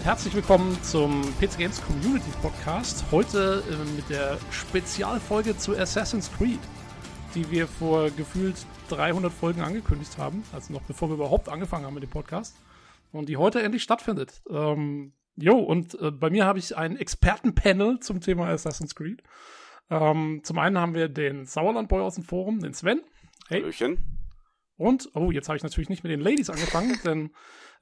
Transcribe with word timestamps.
und 0.00 0.06
herzlich 0.06 0.34
willkommen 0.34 0.82
zum 0.82 1.20
PC 1.38 1.58
Games 1.58 1.82
Community 1.82 2.30
Podcast. 2.40 3.04
Heute 3.10 3.62
äh, 3.68 3.96
mit 3.96 4.08
der 4.08 4.38
Spezialfolge 4.50 5.58
zu 5.58 5.76
Assassin's 5.76 6.30
Creed, 6.32 6.58
die 7.34 7.50
wir 7.50 7.68
vor 7.68 8.10
gefühlt 8.10 8.56
300 8.88 9.30
Folgen 9.30 9.60
angekündigt 9.60 10.16
haben, 10.16 10.42
also 10.54 10.72
noch 10.72 10.80
bevor 10.82 11.10
wir 11.10 11.16
überhaupt 11.16 11.50
angefangen 11.50 11.84
haben 11.84 11.92
mit 11.92 12.02
dem 12.02 12.08
Podcast. 12.08 12.56
Und 13.12 13.28
die 13.28 13.36
heute 13.36 13.60
endlich 13.60 13.82
stattfindet. 13.82 14.40
Ähm, 14.48 15.12
jo, 15.36 15.58
und 15.58 16.00
äh, 16.00 16.10
bei 16.10 16.30
mir 16.30 16.46
habe 16.46 16.58
ich 16.58 16.74
ein 16.78 16.96
Expertenpanel 16.96 18.00
zum 18.00 18.22
Thema 18.22 18.48
Assassin's 18.48 18.94
Creed. 18.94 19.22
Ähm, 19.90 20.40
zum 20.44 20.58
einen 20.58 20.78
haben 20.78 20.94
wir 20.94 21.10
den 21.10 21.44
Sauerlandboy 21.44 22.00
aus 22.00 22.14
dem 22.14 22.24
Forum, 22.24 22.60
den 22.60 22.72
Sven. 22.72 23.02
Hey. 23.48 23.60
Hallöchen. 23.60 23.98
Und, 24.78 25.10
oh, 25.12 25.30
jetzt 25.30 25.50
habe 25.50 25.58
ich 25.58 25.62
natürlich 25.62 25.90
nicht 25.90 26.04
mit 26.04 26.10
den 26.10 26.20
Ladies 26.20 26.48
angefangen, 26.48 26.98
denn 27.04 27.32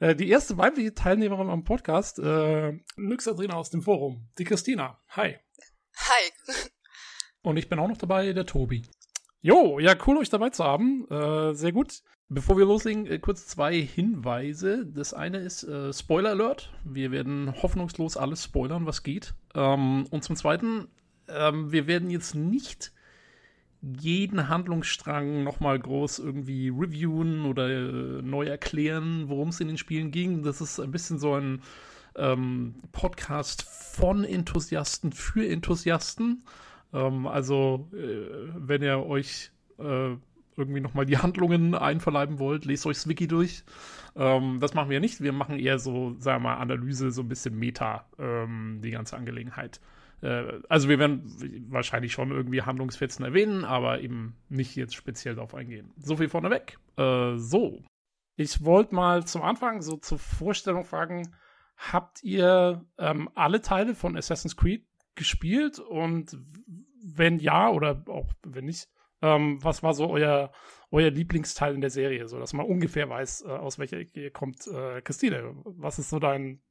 äh, 0.00 0.14
die 0.14 0.28
erste 0.28 0.59
weibliche 0.59 0.94
Teilnehmerin 0.94 1.48
am 1.48 1.64
Podcast, 1.64 2.19
äh, 2.19 2.78
Nyxadrina 2.97 3.54
aus 3.54 3.70
dem 3.70 3.82
Forum, 3.82 4.28
die 4.38 4.44
Christina. 4.44 5.00
Hi. 5.10 5.36
Hi. 5.97 6.54
Und 7.42 7.56
ich 7.56 7.69
bin 7.69 7.78
auch 7.78 7.88
noch 7.88 7.97
dabei, 7.97 8.32
der 8.32 8.47
Tobi. 8.47 8.82
Jo, 9.41 9.78
ja, 9.78 9.94
cool, 10.06 10.19
euch 10.19 10.31
dabei 10.31 10.50
zu 10.50 10.64
haben. 10.64 11.06
Äh, 11.10 11.54
sehr 11.54 11.72
gut. 11.72 12.03
Bevor 12.28 12.59
wir 12.59 12.66
loslegen, 12.66 13.06
äh, 13.06 13.19
kurz 13.19 13.47
zwei 13.47 13.81
Hinweise. 13.81 14.84
Das 14.84 15.14
eine 15.14 15.38
ist 15.38 15.62
äh, 15.62 15.92
Spoiler 15.92 16.30
Alert. 16.30 16.72
Wir 16.84 17.10
werden 17.10 17.54
hoffnungslos 17.62 18.16
alles 18.16 18.44
spoilern, 18.44 18.84
was 18.84 19.03
geht. 19.03 19.34
Ähm, 19.54 20.06
und 20.10 20.25
zum 20.25 20.36
zweiten, 20.36 20.88
ähm, 21.28 21.72
wir 21.72 21.86
werden 21.86 22.10
jetzt 22.10 22.34
nicht 22.34 22.92
jeden 23.81 24.49
Handlungsstrang 24.49 25.44
nochmal 25.44 25.78
groß 25.78 26.19
irgendwie 26.19 26.69
reviewen 26.69 27.44
oder 27.44 27.69
äh, 27.69 28.22
neu 28.22 28.47
erklären, 28.47 29.28
worum 29.28 29.49
es 29.49 29.61
in 29.61 29.69
den 29.69 29.78
Spielen 29.78 30.11
ging. 30.11 30.43
Das 30.43 30.61
ist 30.61 30.81
ein 30.81 30.91
bisschen 30.91 31.19
so 31.19 31.34
ein 31.34 31.62
ähm, 32.16 32.75
Podcast 32.93 33.62
von 33.62 34.25
Enthusiasten 34.25 35.12
für 35.12 35.49
Enthusiasten. 35.49 36.44
Ähm, 36.93 37.27
also, 37.27 37.89
äh, 37.93 38.50
wenn 38.56 38.83
ihr 38.83 38.99
euch 39.06 39.53
äh, 39.78 40.16
irgendwie 40.56 40.81
nochmal 40.81 41.06
die 41.06 41.19
Handlungen 41.19 41.75
einverleiben 41.75 42.39
wollt, 42.39 42.65
lest 42.65 42.84
euch 42.87 42.97
das 42.97 43.09
Wiki 43.09 43.28
durch. 43.28 43.62
Ähm, 44.16 44.59
das 44.60 44.75
machen 44.75 44.91
wir 44.91 45.00
nicht. 45.00 45.22
Wir 45.22 45.33
machen 45.33 45.59
eher 45.59 45.78
so, 45.78 46.16
sagen 46.19 46.43
wir 46.43 46.50
mal, 46.50 46.56
Analyse, 46.56 47.12
so 47.12 47.22
ein 47.22 47.28
bisschen 47.28 47.56
Meta, 47.56 48.05
ähm, 48.19 48.81
die 48.83 48.91
ganze 48.91 49.16
Angelegenheit. 49.16 49.81
Äh, 50.22 50.60
also 50.68 50.88
wir 50.88 50.98
werden 50.98 51.66
wahrscheinlich 51.70 52.12
schon 52.12 52.30
irgendwie 52.30 52.62
Handlungsfetzen 52.62 53.24
erwähnen, 53.24 53.64
aber 53.64 54.00
eben 54.00 54.36
nicht 54.48 54.76
jetzt 54.76 54.94
speziell 54.94 55.34
darauf 55.34 55.54
eingehen. 55.54 55.92
So 55.98 56.16
viel 56.16 56.28
vorneweg. 56.28 56.78
Äh, 56.96 57.36
so. 57.36 57.82
Ich 58.36 58.64
wollte 58.64 58.94
mal 58.94 59.26
zum 59.26 59.42
Anfang 59.42 59.82
so 59.82 59.96
zur 59.96 60.18
Vorstellung 60.18 60.84
fragen, 60.84 61.34
habt 61.76 62.22
ihr 62.22 62.84
ähm, 62.98 63.28
alle 63.34 63.60
Teile 63.60 63.94
von 63.94 64.16
Assassin's 64.16 64.56
Creed 64.56 64.86
gespielt? 65.14 65.78
Und 65.78 66.36
wenn 67.02 67.38
ja 67.38 67.70
oder 67.70 68.04
auch 68.08 68.32
wenn 68.44 68.66
nicht, 68.66 68.88
ähm, 69.22 69.62
was 69.62 69.82
war 69.82 69.94
so 69.94 70.08
euer, 70.08 70.52
euer 70.90 71.10
Lieblingsteil 71.10 71.74
in 71.74 71.80
der 71.80 71.90
Serie, 71.90 72.28
so 72.28 72.38
dass 72.38 72.52
man 72.52 72.66
ungefähr 72.66 73.08
weiß, 73.08 73.42
äh, 73.42 73.48
aus 73.48 73.78
welcher 73.78 73.98
Ecke 73.98 74.22
ihr 74.22 74.30
kommt. 74.30 74.66
Äh, 74.66 75.02
Christine, 75.02 75.54
was 75.64 75.98
ist 75.98 76.10
so 76.10 76.18
dein, 76.18 76.62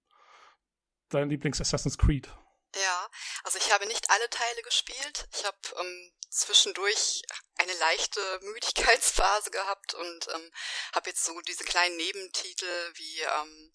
dein 1.09 1.29
Lieblings-Assassin's 1.29 1.97
Creed? 1.97 2.29
Ja, 2.75 3.09
also 3.43 3.57
ich 3.57 3.71
habe 3.71 3.85
nicht 3.87 4.09
alle 4.09 4.29
Teile 4.29 4.61
gespielt. 4.61 5.27
Ich 5.33 5.45
habe 5.45 5.57
ähm, 5.79 6.13
zwischendurch 6.29 7.21
eine 7.57 7.73
leichte 7.73 8.39
Müdigkeitsphase 8.43 9.51
gehabt 9.51 9.93
und 9.93 10.27
ähm, 10.33 10.51
habe 10.93 11.09
jetzt 11.09 11.23
so 11.25 11.39
diese 11.41 11.63
kleinen 11.63 11.97
Nebentitel 11.97 12.91
wie 12.95 13.21
ähm, 13.21 13.73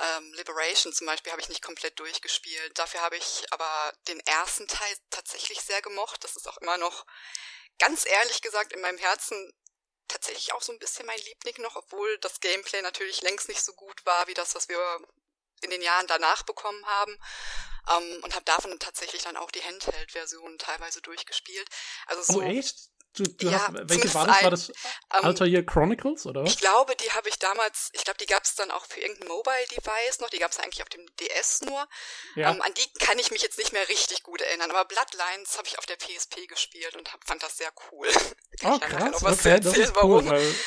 ähm, 0.00 0.32
Liberation 0.34 0.92
zum 0.92 1.06
Beispiel 1.06 1.30
habe 1.30 1.42
ich 1.42 1.48
nicht 1.48 1.62
komplett 1.62 1.98
durchgespielt. 1.98 2.78
Dafür 2.78 3.00
habe 3.00 3.16
ich 3.16 3.44
aber 3.52 3.92
den 4.08 4.20
ersten 4.20 4.66
Teil 4.66 4.96
tatsächlich 5.10 5.60
sehr 5.60 5.82
gemocht. 5.82 6.24
Das 6.24 6.36
ist 6.36 6.48
auch 6.48 6.58
immer 6.58 6.78
noch, 6.78 7.06
ganz 7.78 8.06
ehrlich 8.06 8.42
gesagt, 8.42 8.72
in 8.72 8.80
meinem 8.80 8.98
Herzen 8.98 9.52
tatsächlich 10.08 10.52
auch 10.52 10.62
so 10.62 10.72
ein 10.72 10.78
bisschen 10.78 11.06
mein 11.06 11.18
Liebling 11.18 11.62
noch, 11.62 11.76
obwohl 11.76 12.18
das 12.18 12.40
Gameplay 12.40 12.82
natürlich 12.82 13.22
längst 13.22 13.48
nicht 13.48 13.62
so 13.62 13.72
gut 13.74 14.04
war 14.04 14.26
wie 14.26 14.34
das, 14.34 14.54
was 14.54 14.68
wir 14.68 14.78
in 15.64 15.70
den 15.70 15.82
Jahren 15.82 16.06
danach 16.06 16.42
bekommen 16.44 16.84
haben. 16.86 17.18
Ähm, 17.96 18.22
und 18.22 18.34
habe 18.34 18.44
davon 18.44 18.78
tatsächlich 18.78 19.22
dann 19.22 19.36
auch 19.36 19.50
die 19.50 19.62
Handheld-Version 19.62 20.58
teilweise 20.58 21.02
durchgespielt. 21.02 21.68
Also 22.06 22.32
so, 22.32 22.38
oh, 22.38 22.42
echt? 22.42 22.88
Du, 23.16 23.22
du 23.22 23.48
ja, 23.48 23.68
hast, 23.68 23.88
welche 23.88 24.12
war 24.12 24.26
das? 24.26 24.36
Ein, 24.36 24.42
war 24.42 24.50
das 24.50 24.68
ähm, 24.70 24.74
Alter 25.10 25.46
Year 25.46 25.64
Chronicles 25.64 26.26
oder 26.26 26.42
was? 26.42 26.50
Ich 26.50 26.58
glaube, 26.58 26.96
die 26.96 27.12
habe 27.12 27.28
ich 27.28 27.38
damals, 27.38 27.90
ich 27.92 28.02
glaube, 28.02 28.18
die 28.18 28.26
gab 28.26 28.42
es 28.42 28.56
dann 28.56 28.72
auch 28.72 28.84
für 28.86 29.00
irgendein 29.00 29.28
Mobile-Device 29.28 30.18
noch, 30.20 30.30
die 30.30 30.38
gab 30.38 30.50
es 30.50 30.58
eigentlich 30.58 30.82
auf 30.82 30.88
dem 30.88 31.06
DS 31.20 31.60
nur. 31.62 31.86
Ja. 32.34 32.50
Ähm, 32.50 32.60
an 32.60 32.74
die 32.74 32.92
kann 32.98 33.16
ich 33.20 33.30
mich 33.30 33.42
jetzt 33.42 33.58
nicht 33.58 33.72
mehr 33.72 33.88
richtig 33.88 34.24
gut 34.24 34.40
erinnern, 34.40 34.70
aber 34.72 34.84
Bloodlines 34.84 35.56
habe 35.56 35.68
ich 35.68 35.78
auf 35.78 35.86
der 35.86 35.96
PSP 35.96 36.48
gespielt 36.48 36.96
und 36.96 37.12
hab, 37.12 37.24
fand 37.24 37.40
das 37.44 37.56
sehr 37.56 37.72
cool. 37.92 38.08
oh, 38.64 38.78
krass, 38.80 39.22
okay, 39.22 39.60
das 39.60 39.76
ist 39.76 39.96
cool, 40.02 40.26
weil... 40.26 40.54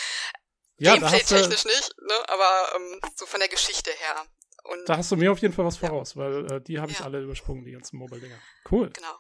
Ja, 0.80 0.94
Gameplay-technisch 0.94 1.66
nicht, 1.66 1.92
ne? 2.02 2.30
aber 2.30 2.76
ähm, 2.76 3.02
so 3.16 3.26
von 3.26 3.40
der 3.40 3.50
Geschichte 3.50 3.90
her 3.90 4.28
und 4.70 4.88
da 4.88 4.98
hast 4.98 5.12
du 5.12 5.16
mir 5.16 5.32
auf 5.32 5.40
jeden 5.40 5.54
Fall 5.54 5.66
was 5.66 5.78
voraus, 5.78 6.16
ja. 6.16 6.22
weil 6.22 6.52
äh, 6.52 6.62
die 6.62 6.80
habe 6.80 6.92
ich 6.92 7.00
ja. 7.00 7.06
alle 7.06 7.22
übersprungen, 7.22 7.64
die 7.66 7.72
ganzen 7.72 7.98
Mobile-Dinger. 7.98 8.40
Cool. 8.70 8.90
Genau. 8.92 9.20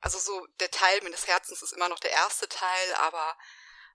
Also 0.00 0.18
so 0.18 0.46
der 0.60 0.70
Teil 0.70 1.00
meines 1.02 1.26
Herzens 1.26 1.62
ist 1.62 1.72
immer 1.72 1.88
noch 1.88 1.98
der 1.98 2.12
erste 2.12 2.48
Teil, 2.48 2.94
aber 3.02 3.36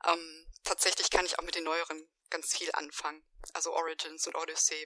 ähm, 0.06 0.46
tatsächlich 0.64 1.10
kann 1.10 1.26
ich 1.26 1.40
auch 1.40 1.44
mit 1.44 1.56
den 1.56 1.64
neueren 1.64 2.08
ganz 2.30 2.56
viel 2.56 2.70
anfangen. 2.74 3.24
Also 3.54 3.74
Origins 3.74 4.28
und 4.28 4.36
Odyssey. 4.36 4.86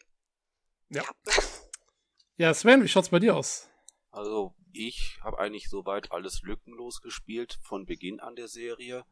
Ja. 0.89 1.03
Ja, 1.03 1.33
ja 2.37 2.53
Sven, 2.53 2.83
wie 2.83 2.87
schaut's 2.87 3.09
bei 3.09 3.19
dir 3.19 3.35
aus? 3.35 3.67
Also 4.11 4.55
ich 4.73 5.17
habe 5.21 5.39
eigentlich 5.39 5.69
soweit 5.69 6.11
alles 6.11 6.41
lückenlos 6.43 7.01
gespielt 7.01 7.59
von 7.63 7.85
Beginn 7.85 8.19
an 8.19 8.35
der 8.35 8.47
Serie 8.47 9.05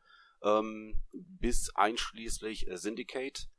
ähm, 0.44 1.02
bis 1.12 1.72
einschließlich 1.76 2.68
äh, 2.68 2.78
Syndicate 2.78 3.50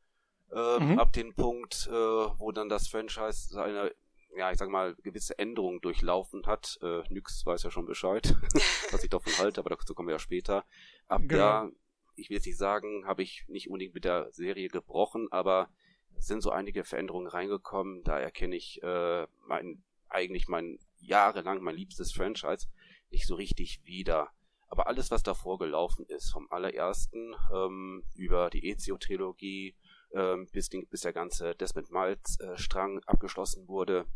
äh, 0.52 0.78
mhm. 0.78 0.98
ab 0.98 1.12
dem 1.12 1.34
Punkt, 1.34 1.88
äh, 1.88 1.92
wo 1.92 2.52
dann 2.52 2.68
das 2.68 2.88
Franchise 2.88 3.48
seine, 3.48 3.94
ja, 4.36 4.50
ich 4.50 4.58
sag 4.58 4.68
mal, 4.68 4.94
gewisse 4.96 5.38
Änderungen 5.38 5.80
durchlaufen 5.80 6.46
hat. 6.46 6.78
Äh, 6.82 7.02
Nyx 7.08 7.44
weiß 7.44 7.62
ja 7.62 7.70
schon 7.70 7.86
Bescheid, 7.86 8.34
was 8.90 9.02
ich 9.02 9.10
davon 9.10 9.32
halte, 9.38 9.60
aber 9.60 9.70
dazu 9.70 9.94
kommen 9.94 10.08
wir 10.08 10.14
ja 10.14 10.18
später. 10.18 10.64
Ab 11.08 11.22
genau. 11.26 11.38
da, 11.38 11.70
ich 12.14 12.30
will 12.30 12.36
jetzt 12.36 12.46
nicht 12.46 12.58
sagen, 12.58 13.06
habe 13.06 13.22
ich 13.22 13.44
nicht 13.48 13.68
unbedingt 13.68 13.94
mit 13.94 14.04
der 14.04 14.32
Serie 14.32 14.68
gebrochen, 14.68 15.28
aber 15.30 15.68
es 16.16 16.26
sind 16.26 16.42
so 16.42 16.50
einige 16.50 16.84
Veränderungen 16.84 17.28
reingekommen. 17.28 18.02
Da 18.04 18.18
erkenne 18.18 18.56
ich 18.56 18.82
äh, 18.82 19.26
mein, 19.46 19.82
eigentlich 20.08 20.48
mein 20.48 20.78
jahrelang 20.98 21.62
mein 21.62 21.76
liebstes 21.76 22.12
Franchise 22.12 22.68
nicht 23.10 23.26
so 23.26 23.34
richtig 23.34 23.84
wieder. 23.84 24.30
Aber 24.68 24.88
alles, 24.88 25.10
was 25.10 25.22
davor 25.22 25.58
gelaufen 25.58 26.06
ist, 26.06 26.30
vom 26.30 26.48
allerersten 26.50 27.34
ähm, 27.54 28.04
über 28.14 28.50
die 28.50 28.68
Ezio-Trilogie 28.68 29.76
ähm, 30.16 30.48
bis, 30.50 30.70
bis 30.70 31.02
der 31.02 31.12
ganze 31.12 31.54
Desmond 31.54 31.90
Miles-Strang 31.90 32.98
äh, 32.98 33.02
abgeschlossen 33.06 33.68
wurde, 33.68 34.06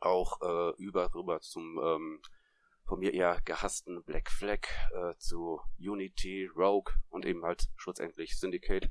auch 0.00 0.40
äh, 0.42 0.82
über 0.82 1.14
rüber 1.14 1.40
zum 1.40 1.78
ähm, 1.82 2.20
von 2.84 3.00
mir 3.00 3.12
eher 3.12 3.38
gehassten 3.44 4.02
Black 4.02 4.30
Flag 4.30 4.60
äh, 4.94 5.14
zu 5.18 5.60
Unity, 5.78 6.46
Rogue 6.56 6.94
und 7.10 7.26
eben 7.26 7.44
halt 7.44 7.68
schlussendlich 7.76 8.38
Syndicate, 8.38 8.90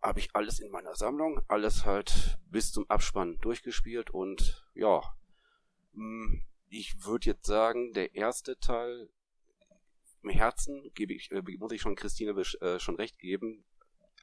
habe 0.00 0.20
ich 0.20 0.34
alles 0.34 0.60
in 0.60 0.70
meiner 0.70 0.94
Sammlung, 0.94 1.40
alles 1.48 1.84
halt 1.84 2.38
bis 2.48 2.70
zum 2.72 2.88
Abspann 2.88 3.38
durchgespielt 3.40 4.10
und 4.10 4.64
ja, 4.74 5.02
mm, 5.94 6.42
ich 6.68 7.04
würde 7.04 7.30
jetzt 7.30 7.46
sagen, 7.46 7.92
der 7.92 8.14
erste 8.14 8.56
Teil 8.60 9.08
im 10.22 10.30
Herzen 10.30 10.90
gebe 10.94 11.12
ich, 11.12 11.32
äh, 11.32 11.42
muss 11.58 11.72
ich 11.72 11.80
schon 11.80 11.96
Christine 11.96 12.40
äh, 12.60 12.78
schon 12.78 12.94
recht 12.94 13.18
geben, 13.18 13.64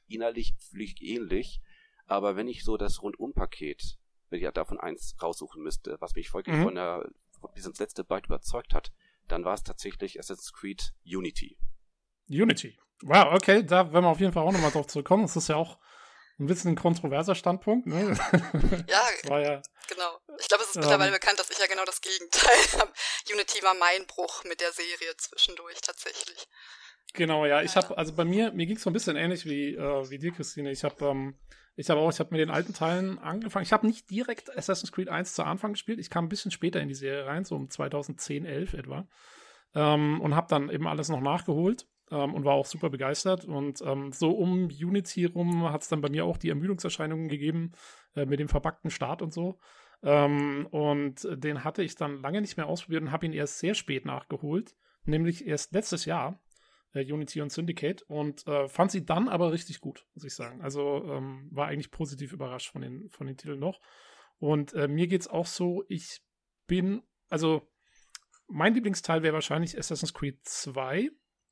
innerlich 0.08 0.54
fliegt 0.70 1.02
ähnlich, 1.02 1.60
aber 2.06 2.36
wenn 2.36 2.48
ich 2.48 2.64
so 2.64 2.76
das 2.76 3.02
Rundumpaket, 3.02 3.98
wenn 4.30 4.38
ich 4.38 4.44
ja 4.44 4.52
davon 4.52 4.78
eins 4.78 5.16
raussuchen 5.22 5.62
müsste, 5.62 5.96
was 6.00 6.14
mich 6.14 6.32
wirklich 6.32 6.56
mhm. 6.56 6.64
von 6.64 6.74
der 6.74 7.08
bis 7.54 7.66
ins 7.66 7.78
letzte 7.78 8.04
Byte 8.04 8.26
überzeugt 8.26 8.74
hat, 8.74 8.92
dann 9.28 9.44
war 9.44 9.54
es 9.54 9.62
tatsächlich 9.62 10.18
Assassin's 10.18 10.52
Creed 10.52 10.92
Unity. 11.04 11.58
Unity. 12.28 12.78
Wow, 13.02 13.34
okay, 13.34 13.62
da 13.62 13.92
werden 13.92 14.04
wir 14.04 14.08
auf 14.08 14.20
jeden 14.20 14.32
Fall 14.32 14.44
auch 14.44 14.52
nochmal 14.52 14.70
drauf 14.70 14.86
zurückkommen. 14.86 15.22
Das 15.22 15.36
ist 15.36 15.48
ja 15.48 15.56
auch 15.56 15.78
ein 16.38 16.46
bisschen 16.46 16.72
ein 16.72 16.76
kontroverser 16.76 17.34
Standpunkt. 17.34 17.86
Ne? 17.86 18.16
Ja, 18.88 19.38
ja, 19.38 19.62
genau. 19.88 20.18
Ich 20.38 20.48
glaube, 20.48 20.64
es 20.64 20.70
ist 20.70 20.76
ähm, 20.76 20.82
mittlerweile 20.82 21.12
bekannt, 21.12 21.38
dass 21.38 21.50
ich 21.50 21.58
ja 21.58 21.66
genau 21.66 21.84
das 21.84 22.00
Gegenteil 22.00 22.56
habe. 22.80 22.92
Unity 23.32 23.62
war 23.62 23.74
mein 23.74 24.06
Bruch 24.06 24.44
mit 24.44 24.60
der 24.60 24.72
Serie 24.72 25.16
zwischendurch 25.16 25.80
tatsächlich. 25.80 26.48
Genau, 27.14 27.46
ja. 27.46 27.62
Ich 27.62 27.76
habe, 27.76 27.96
also 27.96 28.12
bei 28.12 28.24
mir, 28.24 28.52
mir 28.52 28.66
ging 28.66 28.76
es 28.76 28.82
so 28.82 28.90
ein 28.90 28.92
bisschen 28.92 29.16
ähnlich 29.16 29.46
wie, 29.46 29.74
äh, 29.74 30.10
wie 30.10 30.18
dir, 30.18 30.32
Christine. 30.32 30.70
Ich 30.70 30.84
habe 30.84 31.04
ähm, 31.06 31.34
ich 31.76 31.90
habe 31.90 32.00
auch, 32.00 32.10
ich 32.10 32.20
habe 32.20 32.30
mit 32.30 32.40
den 32.40 32.50
alten 32.50 32.72
Teilen 32.72 33.18
angefangen. 33.18 33.64
Ich 33.64 33.72
habe 33.72 33.86
nicht 33.86 34.08
direkt 34.10 34.56
Assassin's 34.56 34.92
Creed 34.92 35.08
1 35.08 35.34
zu 35.34 35.42
Anfang 35.42 35.72
gespielt. 35.72 35.98
Ich 35.98 36.10
kam 36.10 36.26
ein 36.26 36.28
bisschen 36.28 36.50
später 36.50 36.80
in 36.80 36.88
die 36.88 36.94
Serie 36.94 37.26
rein, 37.26 37.44
so 37.44 37.56
um 37.56 37.68
2010, 37.68 38.44
11 38.44 38.74
etwa. 38.74 39.08
Ähm, 39.74 40.20
und 40.20 40.36
habe 40.36 40.46
dann 40.48 40.70
eben 40.70 40.86
alles 40.86 41.08
noch 41.08 41.20
nachgeholt 41.20 41.88
ähm, 42.12 42.32
und 42.32 42.44
war 42.44 42.54
auch 42.54 42.66
super 42.66 42.90
begeistert. 42.90 43.44
Und 43.44 43.82
ähm, 43.82 44.12
so 44.12 44.30
um 44.30 44.66
Unity 44.66 45.24
rum 45.24 45.70
hat 45.72 45.82
es 45.82 45.88
dann 45.88 46.00
bei 46.00 46.10
mir 46.10 46.24
auch 46.24 46.36
die 46.36 46.50
Ermüdungserscheinungen 46.50 47.28
gegeben 47.28 47.72
äh, 48.14 48.24
mit 48.24 48.38
dem 48.38 48.48
verbackten 48.48 48.90
Start 48.90 49.20
und 49.20 49.32
so. 49.32 49.58
Ähm, 50.04 50.68
und 50.70 51.26
den 51.28 51.64
hatte 51.64 51.82
ich 51.82 51.96
dann 51.96 52.20
lange 52.20 52.40
nicht 52.40 52.56
mehr 52.56 52.66
ausprobiert 52.66 53.02
und 53.02 53.10
habe 53.10 53.26
ihn 53.26 53.32
erst 53.32 53.58
sehr 53.58 53.74
spät 53.74 54.04
nachgeholt, 54.04 54.76
nämlich 55.06 55.44
erst 55.44 55.72
letztes 55.72 56.04
Jahr 56.04 56.38
Unity 57.00 57.40
und 57.40 57.50
Syndicate 57.50 58.02
und 58.02 58.46
äh, 58.46 58.68
fand 58.68 58.90
sie 58.90 59.04
dann 59.04 59.28
aber 59.28 59.52
richtig 59.52 59.80
gut, 59.80 60.06
muss 60.14 60.24
ich 60.24 60.34
sagen. 60.34 60.62
Also 60.62 61.04
ähm, 61.06 61.48
war 61.50 61.66
eigentlich 61.66 61.90
positiv 61.90 62.32
überrascht 62.32 62.70
von 62.70 62.82
den, 62.82 63.08
von 63.10 63.26
den 63.26 63.36
Titeln 63.36 63.60
noch. 63.60 63.80
Und 64.38 64.72
äh, 64.74 64.88
mir 64.88 65.06
geht's 65.06 65.28
auch 65.28 65.46
so, 65.46 65.84
ich 65.88 66.22
bin, 66.66 67.02
also 67.28 67.68
mein 68.46 68.74
Lieblingsteil 68.74 69.22
wäre 69.22 69.34
wahrscheinlich 69.34 69.78
Assassin's 69.78 70.14
Creed 70.14 70.38
2, 70.44 71.10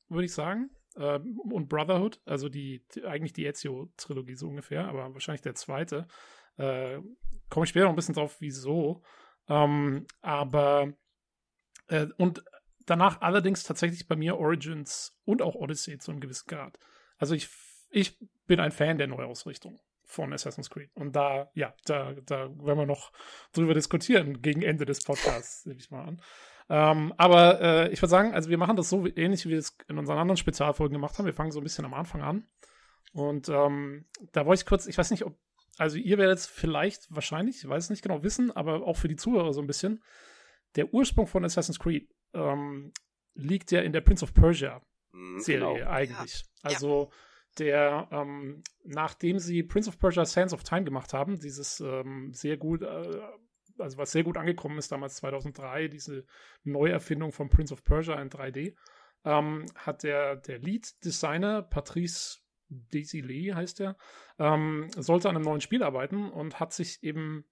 würde 0.09 0.25
ich 0.25 0.33
sagen. 0.33 0.69
Äh, 0.95 1.19
und 1.19 1.69
Brotherhood, 1.69 2.21
also 2.25 2.49
die, 2.49 2.85
die 2.93 3.05
eigentlich 3.05 3.33
die 3.33 3.45
Ezio-Trilogie 3.45 4.35
so 4.35 4.47
ungefähr, 4.47 4.87
aber 4.87 5.13
wahrscheinlich 5.13 5.41
der 5.41 5.55
zweite. 5.55 6.07
Äh, 6.57 6.99
Komme 7.49 7.65
ich 7.65 7.69
später 7.69 7.85
noch 7.85 7.93
ein 7.93 7.95
bisschen 7.95 8.15
drauf, 8.15 8.37
wieso. 8.39 9.03
Ähm, 9.47 10.05
aber 10.21 10.93
äh, 11.87 12.07
und 12.17 12.43
danach 12.85 13.21
allerdings 13.21 13.63
tatsächlich 13.63 14.07
bei 14.07 14.15
mir 14.15 14.37
Origins 14.37 15.17
und 15.25 15.41
auch 15.41 15.55
Odyssey 15.55 15.97
zu 15.97 16.11
einem 16.11 16.19
gewissen 16.19 16.47
Grad. 16.47 16.77
Also 17.17 17.35
ich, 17.35 17.49
ich 17.89 18.17
bin 18.47 18.59
ein 18.59 18.71
Fan 18.71 18.97
der 18.97 19.07
Neuausrichtung 19.07 19.79
von 20.03 20.31
Assassin's 20.33 20.69
Creed. 20.69 20.89
Und 20.93 21.15
da, 21.15 21.49
ja, 21.55 21.73
da, 21.85 22.13
da 22.25 22.49
werden 22.49 22.79
wir 22.79 22.85
noch 22.85 23.11
drüber 23.51 23.73
diskutieren 23.73 24.41
gegen 24.41 24.61
Ende 24.61 24.85
des 24.85 25.03
Podcasts, 25.03 25.65
nehme 25.65 25.79
ich 25.79 25.91
mal 25.91 26.03
an. 26.03 26.21
Ähm, 26.69 27.13
aber 27.17 27.61
äh, 27.61 27.89
ich 27.89 28.01
würde 28.01 28.09
sagen, 28.09 28.33
also 28.33 28.49
wir 28.49 28.57
machen 28.57 28.75
das 28.75 28.89
so 28.89 29.05
ähnlich, 29.07 29.45
wie 29.45 29.49
wir 29.49 29.57
es 29.57 29.75
in 29.87 29.97
unseren 29.97 30.17
anderen 30.17 30.37
Spezialfolgen 30.37 30.93
gemacht 30.93 31.17
haben. 31.17 31.25
Wir 31.25 31.33
fangen 31.33 31.51
so 31.51 31.59
ein 31.59 31.63
bisschen 31.63 31.85
am 31.85 31.93
Anfang 31.93 32.21
an. 32.21 32.47
Und 33.11 33.49
ähm, 33.49 34.05
da 34.31 34.45
wollte 34.45 34.61
ich 34.61 34.65
kurz, 34.65 34.87
ich 34.87 34.97
weiß 34.97 35.11
nicht, 35.11 35.25
ob, 35.25 35.37
also 35.77 35.97
ihr 35.97 36.17
werdet 36.17 36.39
es 36.39 36.45
vielleicht 36.45 37.07
wahrscheinlich, 37.09 37.57
ich 37.57 37.67
weiß 37.67 37.85
es 37.85 37.89
nicht 37.89 38.01
genau, 38.01 38.23
wissen, 38.23 38.51
aber 38.51 38.83
auch 38.87 38.97
für 38.97 39.07
die 39.07 39.15
Zuhörer 39.15 39.53
so 39.53 39.61
ein 39.61 39.67
bisschen. 39.67 40.03
Der 40.75 40.93
Ursprung 40.93 41.27
von 41.27 41.45
Assassin's 41.45 41.79
Creed 41.79 42.09
ähm, 42.33 42.91
liegt 43.35 43.71
ja 43.71 43.81
in 43.81 43.93
der 43.93 44.01
Prince 44.01 44.23
of 44.23 44.33
Persia 44.33 44.81
mhm, 45.11 45.39
Serie 45.39 45.79
genau. 45.79 45.89
eigentlich. 45.89 46.43
Ja. 46.63 46.69
Also 46.69 47.11
der, 47.59 48.07
ähm, 48.11 48.63
nachdem 48.83 49.39
sie 49.39 49.63
Prince 49.63 49.89
of 49.89 49.99
Persia 49.99 50.25
Sands 50.25 50.53
of 50.53 50.63
Time 50.63 50.83
gemacht 50.83 51.13
haben, 51.13 51.39
dieses 51.39 51.79
ähm, 51.79 52.33
sehr 52.33 52.57
gut, 52.57 52.81
äh, 52.81 53.21
also 53.77 53.97
was 53.97 54.11
sehr 54.11 54.23
gut 54.23 54.37
angekommen 54.37 54.77
ist 54.77 54.91
damals 54.91 55.15
2003, 55.17 55.87
diese 55.87 56.25
Neuerfindung 56.63 57.31
von 57.31 57.49
Prince 57.49 57.73
of 57.73 57.83
Persia 57.83 58.19
in 58.21 58.29
3D, 58.29 58.75
ähm, 59.25 59.65
hat 59.75 60.03
der, 60.03 60.35
der 60.37 60.59
Lead-Designer 60.59 61.61
Patrice 61.61 62.39
Desilets 62.69 63.55
heißt 63.55 63.81
er, 63.81 63.97
ähm, 64.39 64.89
sollte 64.95 65.29
an 65.29 65.35
einem 65.35 65.45
neuen 65.45 65.61
Spiel 65.61 65.83
arbeiten 65.83 66.29
und 66.31 66.59
hat 66.59 66.73
sich 66.73 67.03
eben, 67.03 67.45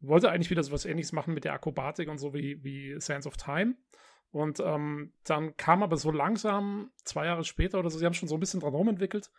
wollte 0.00 0.30
eigentlich 0.30 0.50
wieder 0.50 0.62
so 0.62 0.72
was 0.72 0.84
ähnliches 0.84 1.12
machen 1.12 1.34
mit 1.34 1.44
der 1.44 1.52
Akrobatik 1.52 2.08
und 2.08 2.18
so 2.18 2.32
wie, 2.32 2.62
wie 2.62 3.00
Sands 3.00 3.26
of 3.26 3.36
Time 3.36 3.74
und 4.32 4.60
ähm, 4.60 5.12
dann 5.24 5.56
kam 5.58 5.82
aber 5.82 5.98
so 5.98 6.10
langsam, 6.10 6.90
zwei 7.04 7.26
Jahre 7.26 7.44
später 7.44 7.78
oder 7.78 7.90
so, 7.90 7.98
sie 7.98 8.06
haben 8.06 8.14
schon 8.14 8.28
so 8.28 8.36
ein 8.36 8.40
bisschen 8.40 8.60
dran 8.60 8.74
rumentwickelt. 8.74 9.30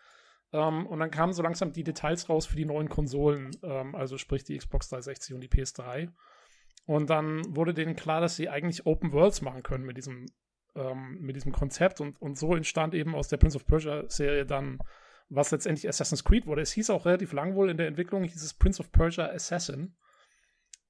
Ähm, 0.53 0.85
und 0.85 0.99
dann 0.99 1.09
kamen 1.09 1.33
so 1.33 1.41
langsam 1.41 1.73
die 1.73 1.83
Details 1.83 2.29
raus 2.29 2.45
für 2.45 2.55
die 2.55 2.65
neuen 2.65 2.89
Konsolen, 2.89 3.49
ähm, 3.63 3.95
also 3.95 4.19
sprich 4.19 4.43
die 4.43 4.55
Xbox 4.55 4.89
360 4.89 5.33
und 5.33 5.41
die 5.41 5.49
PS3. 5.49 6.09
Und 6.85 7.09
dann 7.09 7.55
wurde 7.55 7.73
denen 7.73 7.95
klar, 7.95 8.21
dass 8.21 8.35
sie 8.35 8.49
eigentlich 8.49 8.85
Open 8.85 9.11
Worlds 9.13 9.41
machen 9.41 9.63
können 9.63 9.83
mit 9.83 9.97
diesem, 9.97 10.27
ähm, 10.75 11.17
mit 11.19 11.35
diesem 11.35 11.53
Konzept. 11.53 11.99
Und, 11.99 12.21
und 12.21 12.37
so 12.37 12.55
entstand 12.55 12.93
eben 12.93 13.15
aus 13.15 13.29
der 13.29 13.37
Prince 13.37 13.55
of 13.55 13.65
Persia-Serie 13.65 14.45
dann, 14.45 14.77
was 15.27 15.49
letztendlich 15.49 15.89
Assassin's 15.89 16.23
Creed 16.23 16.45
wurde. 16.45 16.61
Es 16.61 16.73
hieß 16.73 16.91
auch 16.91 17.05
relativ 17.05 17.33
lang 17.33 17.55
wohl 17.55 17.71
in 17.71 17.77
der 17.77 17.87
Entwicklung, 17.87 18.25
hieß 18.25 18.43
es 18.43 18.53
Prince 18.53 18.79
of 18.79 18.91
Persia 18.91 19.25
Assassin. 19.25 19.95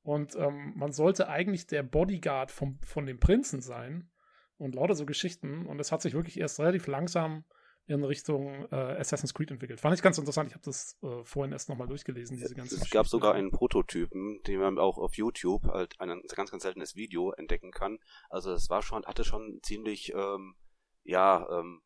Und 0.03 0.35
ähm, 0.35 0.73
man 0.75 0.91
sollte 0.91 1.29
eigentlich 1.29 1.65
der 1.65 1.81
Bodyguard 1.81 2.51
vom, 2.51 2.77
von 2.81 3.05
dem 3.05 3.19
Prinzen 3.19 3.61
sein 3.61 4.09
und 4.57 4.75
lauter 4.75 4.95
so 4.95 5.05
Geschichten. 5.05 5.65
Und 5.65 5.79
es 5.79 5.91
hat 5.91 6.01
sich 6.01 6.13
wirklich 6.13 6.39
erst 6.39 6.59
relativ 6.59 6.87
langsam 6.87 7.45
in 7.85 8.03
Richtung 8.03 8.67
äh, 8.71 8.75
Assassin's 8.75 9.33
Creed 9.33 9.51
entwickelt. 9.51 9.81
Fand 9.81 9.95
ich 9.95 10.01
ganz 10.01 10.17
interessant. 10.17 10.49
Ich 10.49 10.55
habe 10.55 10.63
das 10.63 10.97
äh, 11.03 11.23
vorhin 11.23 11.51
erst 11.51 11.67
nochmal 11.69 11.87
durchgelesen, 11.87 12.37
diese 12.37 12.55
ganze 12.55 12.75
Es 12.75 12.89
gab 12.89 13.07
sogar 13.07 13.33
einen 13.33 13.51
Prototypen, 13.51 14.41
den 14.43 14.59
man 14.59 14.77
auch 14.77 14.97
auf 14.97 15.15
YouTube 15.15 15.65
halt 15.65 15.99
ein 15.99 16.21
ganz, 16.35 16.51
ganz 16.51 16.63
seltenes 16.63 16.95
Video 16.95 17.31
entdecken 17.31 17.71
kann. 17.71 17.99
Also 18.29 18.53
es 18.53 18.69
war 18.69 18.81
schon, 18.81 19.05
hatte 19.05 19.25
schon 19.25 19.59
ziemlich, 19.63 20.13
ähm, 20.13 20.55
ja, 21.03 21.45
ähm, 21.59 21.81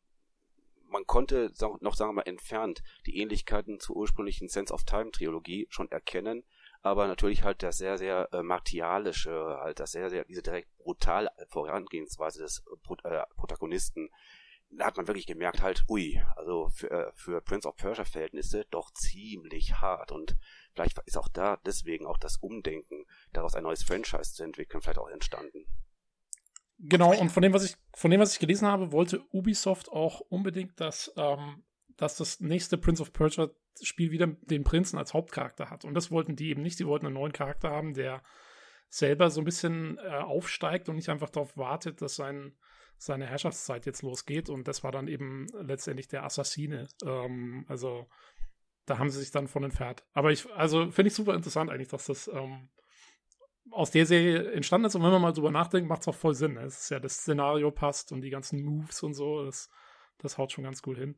man 0.88 1.04
konnte 1.04 1.52
noch, 1.80 1.94
sagen 1.94 2.10
wir 2.10 2.14
mal, 2.14 2.22
entfernt 2.22 2.82
die 3.06 3.18
Ähnlichkeiten 3.18 3.80
zur 3.80 3.96
ursprünglichen 3.96 4.48
Sense 4.48 4.72
of 4.72 4.84
Time 4.84 5.10
Trilogie 5.10 5.66
schon 5.68 5.90
erkennen 5.90 6.44
aber 6.82 7.06
natürlich 7.06 7.42
halt 7.42 7.62
das 7.62 7.78
sehr, 7.78 7.98
sehr 7.98 8.28
äh, 8.32 8.42
martialische, 8.42 9.58
halt 9.60 9.80
das 9.80 9.92
sehr, 9.92 10.10
sehr, 10.10 10.24
diese 10.24 10.42
direkt 10.42 10.74
brutal 10.78 11.30
Vorangehensweise 11.48 12.40
des 12.40 12.64
äh, 13.04 13.22
Protagonisten, 13.36 14.10
da 14.70 14.86
hat 14.86 14.96
man 14.96 15.06
wirklich 15.06 15.26
gemerkt 15.26 15.62
halt, 15.62 15.84
ui, 15.88 16.22
also 16.36 16.68
für, 16.68 16.90
äh, 16.90 17.12
für 17.14 17.40
Prince 17.40 17.66
of 17.66 17.76
Persia 17.76 18.04
Verhältnisse 18.04 18.66
doch 18.70 18.92
ziemlich 18.92 19.80
hart 19.80 20.12
und 20.12 20.36
vielleicht 20.74 20.98
ist 21.06 21.16
auch 21.16 21.28
da 21.28 21.58
deswegen 21.64 22.06
auch 22.06 22.18
das 22.18 22.36
Umdenken, 22.36 23.04
daraus 23.32 23.54
ein 23.54 23.62
neues 23.62 23.82
Franchise 23.82 24.34
zu 24.34 24.44
entwickeln, 24.44 24.82
vielleicht 24.82 24.98
auch 24.98 25.08
entstanden. 25.08 25.66
Genau, 26.78 27.12
und 27.18 27.30
von 27.30 27.42
dem, 27.42 27.52
was 27.52 27.64
ich, 27.64 27.74
von 27.94 28.10
dem, 28.10 28.20
was 28.20 28.32
ich 28.32 28.38
gelesen 28.38 28.68
habe, 28.68 28.92
wollte 28.92 29.20
Ubisoft 29.32 29.88
auch 29.90 30.20
unbedingt, 30.20 30.78
dass, 30.78 31.12
ähm, 31.16 31.64
dass 31.96 32.16
das 32.16 32.38
nächste 32.38 32.78
Prince 32.78 33.02
of 33.02 33.12
Persia 33.12 33.50
Spiel 33.86 34.10
wieder 34.10 34.26
den 34.26 34.64
Prinzen 34.64 34.98
als 34.98 35.14
Hauptcharakter 35.14 35.70
hat. 35.70 35.84
Und 35.84 35.94
das 35.94 36.10
wollten 36.10 36.36
die 36.36 36.50
eben 36.50 36.62
nicht. 36.62 36.78
Die 36.78 36.86
wollten 36.86 37.06
einen 37.06 37.14
neuen 37.14 37.32
Charakter 37.32 37.70
haben, 37.70 37.94
der 37.94 38.22
selber 38.88 39.30
so 39.30 39.40
ein 39.40 39.44
bisschen 39.44 39.98
äh, 39.98 40.08
aufsteigt 40.08 40.88
und 40.88 40.96
nicht 40.96 41.08
einfach 41.08 41.30
darauf 41.30 41.56
wartet, 41.56 42.00
dass 42.00 42.16
sein, 42.16 42.56
seine 42.96 43.26
Herrschaftszeit 43.26 43.86
jetzt 43.86 44.02
losgeht. 44.02 44.48
Und 44.48 44.66
das 44.66 44.82
war 44.82 44.92
dann 44.92 45.08
eben 45.08 45.46
letztendlich 45.60 46.08
der 46.08 46.24
Assassine. 46.24 46.88
Ähm, 47.04 47.64
also 47.68 48.08
da 48.86 48.98
haben 48.98 49.10
sie 49.10 49.20
sich 49.20 49.30
dann 49.30 49.48
von 49.48 49.64
entfernt. 49.64 50.04
Aber 50.14 50.32
ich, 50.32 50.50
also 50.54 50.90
finde 50.90 51.08
ich 51.08 51.14
super 51.14 51.34
interessant 51.34 51.70
eigentlich, 51.70 51.88
dass 51.88 52.06
das 52.06 52.28
ähm, 52.28 52.70
aus 53.70 53.90
der 53.90 54.06
Serie 54.06 54.52
entstanden 54.52 54.86
ist. 54.86 54.94
Und 54.94 55.02
wenn 55.02 55.10
man 55.10 55.22
mal 55.22 55.32
drüber 55.32 55.50
nachdenkt, 55.50 55.88
macht 55.88 56.02
es 56.02 56.08
auch 56.08 56.14
voll 56.14 56.34
Sinn. 56.34 56.56
Es 56.56 56.82
ist 56.82 56.90
ja 56.90 57.00
das 57.00 57.18
Szenario 57.18 57.70
passt 57.70 58.12
und 58.12 58.22
die 58.22 58.30
ganzen 58.30 58.64
Moves 58.64 59.02
und 59.02 59.14
so. 59.14 59.44
Das, 59.44 59.68
das 60.18 60.38
haut 60.38 60.52
schon 60.52 60.64
ganz 60.64 60.82
gut 60.82 60.96
hin. 60.98 61.16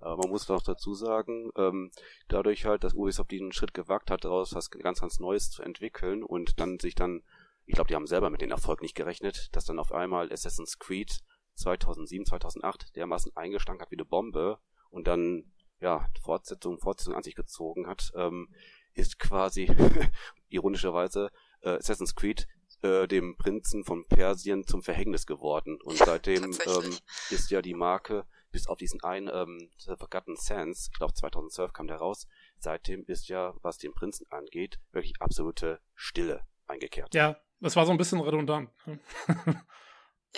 Aber 0.00 0.16
man 0.18 0.30
muss 0.30 0.48
noch 0.48 0.62
dazu 0.62 0.94
sagen, 0.94 1.50
ähm, 1.56 1.90
dadurch 2.28 2.66
halt, 2.66 2.84
dass 2.84 2.94
Ubisoft 2.94 3.30
diesen 3.30 3.52
Schritt 3.52 3.74
gewagt 3.74 4.10
hat, 4.10 4.24
daraus 4.24 4.54
was 4.54 4.70
ganz, 4.70 5.00
ganz 5.00 5.20
Neues 5.20 5.50
zu 5.50 5.62
entwickeln 5.62 6.22
und 6.22 6.60
dann 6.60 6.78
sich 6.78 6.94
dann, 6.94 7.22
ich 7.64 7.74
glaube, 7.74 7.88
die 7.88 7.94
haben 7.94 8.06
selber 8.06 8.30
mit 8.30 8.42
dem 8.42 8.50
Erfolg 8.50 8.82
nicht 8.82 8.94
gerechnet, 8.94 9.48
dass 9.52 9.64
dann 9.64 9.78
auf 9.78 9.92
einmal 9.92 10.32
Assassin's 10.32 10.78
Creed 10.78 11.20
2007, 11.54 12.26
2008 12.26 12.96
dermaßen 12.96 13.36
eingeschlagen 13.36 13.80
hat 13.80 13.90
wie 13.90 13.96
eine 13.96 14.04
Bombe 14.04 14.58
und 14.90 15.06
dann 15.06 15.52
ja 15.80 16.06
Fortsetzung, 16.22 16.78
Fortsetzung 16.78 17.14
an 17.14 17.22
sich 17.22 17.34
gezogen 17.34 17.86
hat, 17.86 18.12
ähm, 18.16 18.48
ist 18.94 19.18
quasi 19.18 19.68
ironischerweise 20.48 21.30
äh, 21.62 21.70
Assassin's 21.76 22.14
Creed 22.14 22.46
äh, 22.82 23.08
dem 23.08 23.36
Prinzen 23.36 23.84
von 23.84 24.06
Persien 24.06 24.66
zum 24.66 24.82
Verhängnis 24.82 25.26
geworden. 25.26 25.78
Und 25.82 25.96
seitdem 25.98 26.44
ähm, 26.44 26.98
ist 27.30 27.50
ja 27.50 27.62
die 27.62 27.74
Marke 27.74 28.26
bis 28.54 28.68
auf 28.68 28.78
diesen 28.78 29.02
einen 29.02 29.28
ähm, 29.28 29.68
The 29.78 29.96
Forgotten 29.98 30.36
Sands, 30.36 30.88
ich 30.92 30.96
glaube 30.96 31.12
2012 31.12 31.72
kam 31.72 31.88
der 31.88 31.96
raus, 31.96 32.28
seitdem 32.60 33.04
ist 33.06 33.26
ja, 33.26 33.52
was 33.62 33.78
den 33.78 33.92
Prinzen 33.92 34.30
angeht, 34.30 34.78
wirklich 34.92 35.20
absolute 35.20 35.80
Stille 35.96 36.46
eingekehrt. 36.68 37.12
Ja, 37.14 37.36
das 37.58 37.74
war 37.74 37.84
so 37.84 37.90
ein 37.90 37.98
bisschen 37.98 38.20
redundant. 38.20 38.70
Ne? 38.86 39.00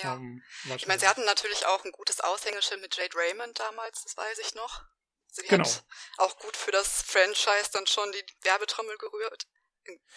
Ja. 0.02 0.12
Um, 0.12 0.42
ähm, 0.66 0.76
ich 0.76 0.86
meine, 0.86 1.00
sie 1.00 1.08
hatten 1.08 1.24
natürlich 1.24 1.64
auch 1.64 1.82
ein 1.82 1.90
gutes 1.90 2.20
Aushängeschild 2.20 2.82
mit 2.82 2.94
Jade 2.94 3.16
Raymond 3.16 3.58
damals, 3.58 4.02
das 4.02 4.14
weiß 4.14 4.40
ich 4.40 4.54
noch. 4.54 4.84
Sie 5.28 5.40
genau. 5.46 5.64
hat 5.64 5.86
auch 6.18 6.38
gut 6.38 6.54
für 6.54 6.70
das 6.70 7.00
Franchise 7.00 7.70
dann 7.72 7.86
schon 7.86 8.04
die 8.12 8.46
Werbetrommel 8.46 8.94
gerührt. 8.98 9.46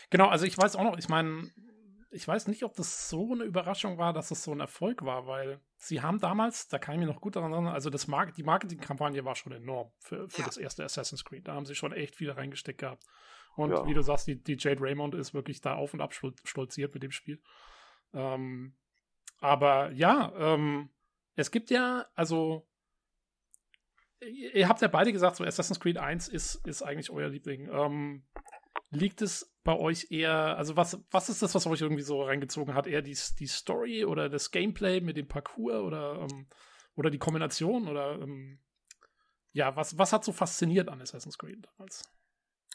Genau, 0.10 0.28
also 0.28 0.44
ich 0.44 0.58
weiß 0.58 0.76
auch 0.76 0.84
noch, 0.84 0.98
ich 0.98 1.08
meine, 1.08 1.50
ich 2.12 2.28
weiß 2.28 2.48
nicht, 2.48 2.64
ob 2.64 2.76
das 2.76 3.10
so 3.10 3.34
eine 3.34 3.44
Überraschung 3.44 3.98
war, 3.98 4.14
dass 4.14 4.32
es 4.32 4.44
so 4.44 4.52
ein 4.52 4.60
Erfolg 4.60 5.04
war, 5.04 5.28
weil 5.28 5.60
sie 5.76 6.02
haben 6.02 6.20
damals, 6.20 6.68
da 6.68 6.80
kann 6.80 6.96
ich 6.96 7.00
mich 7.00 7.08
noch 7.08 7.22
gut 7.22 7.36
daran 7.36 7.54
erinnern, 7.54 7.74
also 7.74 7.90
das 7.90 8.08
Mar 8.08 8.32
die 8.32 8.44
Marketingkampagne 8.44 9.24
war 9.26 9.36
schon 9.36 9.54
enorm 9.54 9.92
für, 10.00 10.28
für 10.30 10.42
ja. 10.42 10.48
das 10.48 10.58
erste 10.58 10.84
Assassin's 10.84 11.24
Creed. 11.24 11.48
Da 11.48 11.54
haben 11.54 11.66
sie 11.66 11.76
schon 11.76 11.94
echt 11.94 12.16
viel 12.16 12.32
reingesteckt 12.32 12.80
gehabt. 12.80 13.06
Und 13.56 13.72
ja. 13.72 13.86
wie 13.86 13.94
du 13.94 14.02
sagst, 14.02 14.28
die, 14.28 14.42
die 14.42 14.58
Jade 14.58 14.82
Raymond 14.82 15.16
ist 15.16 15.34
wirklich 15.34 15.62
da 15.62 15.76
auf 15.76 15.94
und 15.94 16.02
ab 16.02 16.14
stolziert 16.14 16.94
mit 16.94 17.04
dem 17.04 17.12
Spiel. 17.12 17.42
Ähm, 18.14 18.76
aber 19.40 19.92
ja, 19.92 20.34
ähm, 20.38 20.90
es 21.36 21.52
gibt 21.52 21.70
ja, 21.70 22.08
also 22.16 22.68
ihr 24.22 24.68
habt 24.68 24.82
ja 24.82 24.88
beide 24.88 25.14
gesagt, 25.14 25.38
so 25.38 25.44
Assassin's 25.44 25.80
Creed 25.80 25.98
1 25.98 26.28
ist, 26.28 26.56
ist 26.68 26.82
eigentlich 26.82 27.10
euer 27.10 27.30
Liebling. 27.30 27.70
Ähm, 27.72 28.24
liegt 28.92 29.22
es 29.22 29.54
bei 29.64 29.78
euch 29.78 30.12
eher, 30.12 30.58
also 30.58 30.76
was, 30.76 31.00
was 31.12 31.30
ist 31.30 31.42
das, 31.42 31.54
was 31.54 31.68
euch 31.68 31.82
irgendwie 31.82 32.02
so 32.02 32.24
reingezogen 32.24 32.74
hat? 32.74 32.88
Eher 32.88 33.02
die, 33.02 33.18
die 33.40 33.48
Story 33.48 34.06
oder 34.06 34.30
das 34.30 34.52
Gameplay 34.52 35.02
mit 35.02 35.18
dem 35.18 35.28
Parcours 35.28 35.82
oder, 35.82 36.28
ähm, 36.30 36.48
oder 36.96 37.10
die 37.10 37.20
Kombination 37.20 37.88
oder 37.88 38.20
ähm, 38.20 38.60
ja, 39.52 39.76
was, 39.76 39.98
was 39.98 40.14
hat 40.14 40.24
so 40.24 40.32
fasziniert 40.32 40.90
an 40.90 41.02
Assassin's 41.02 41.38
Creed 41.38 41.66
damals? 41.66 42.04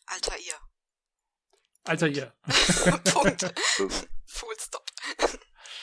Alter 0.07 0.39
ihr. 0.39 0.55
Alter 1.85 2.09
ihr. 2.09 2.33
Punkt. 3.05 3.55
Full 4.27 4.55
stop. 4.59 4.85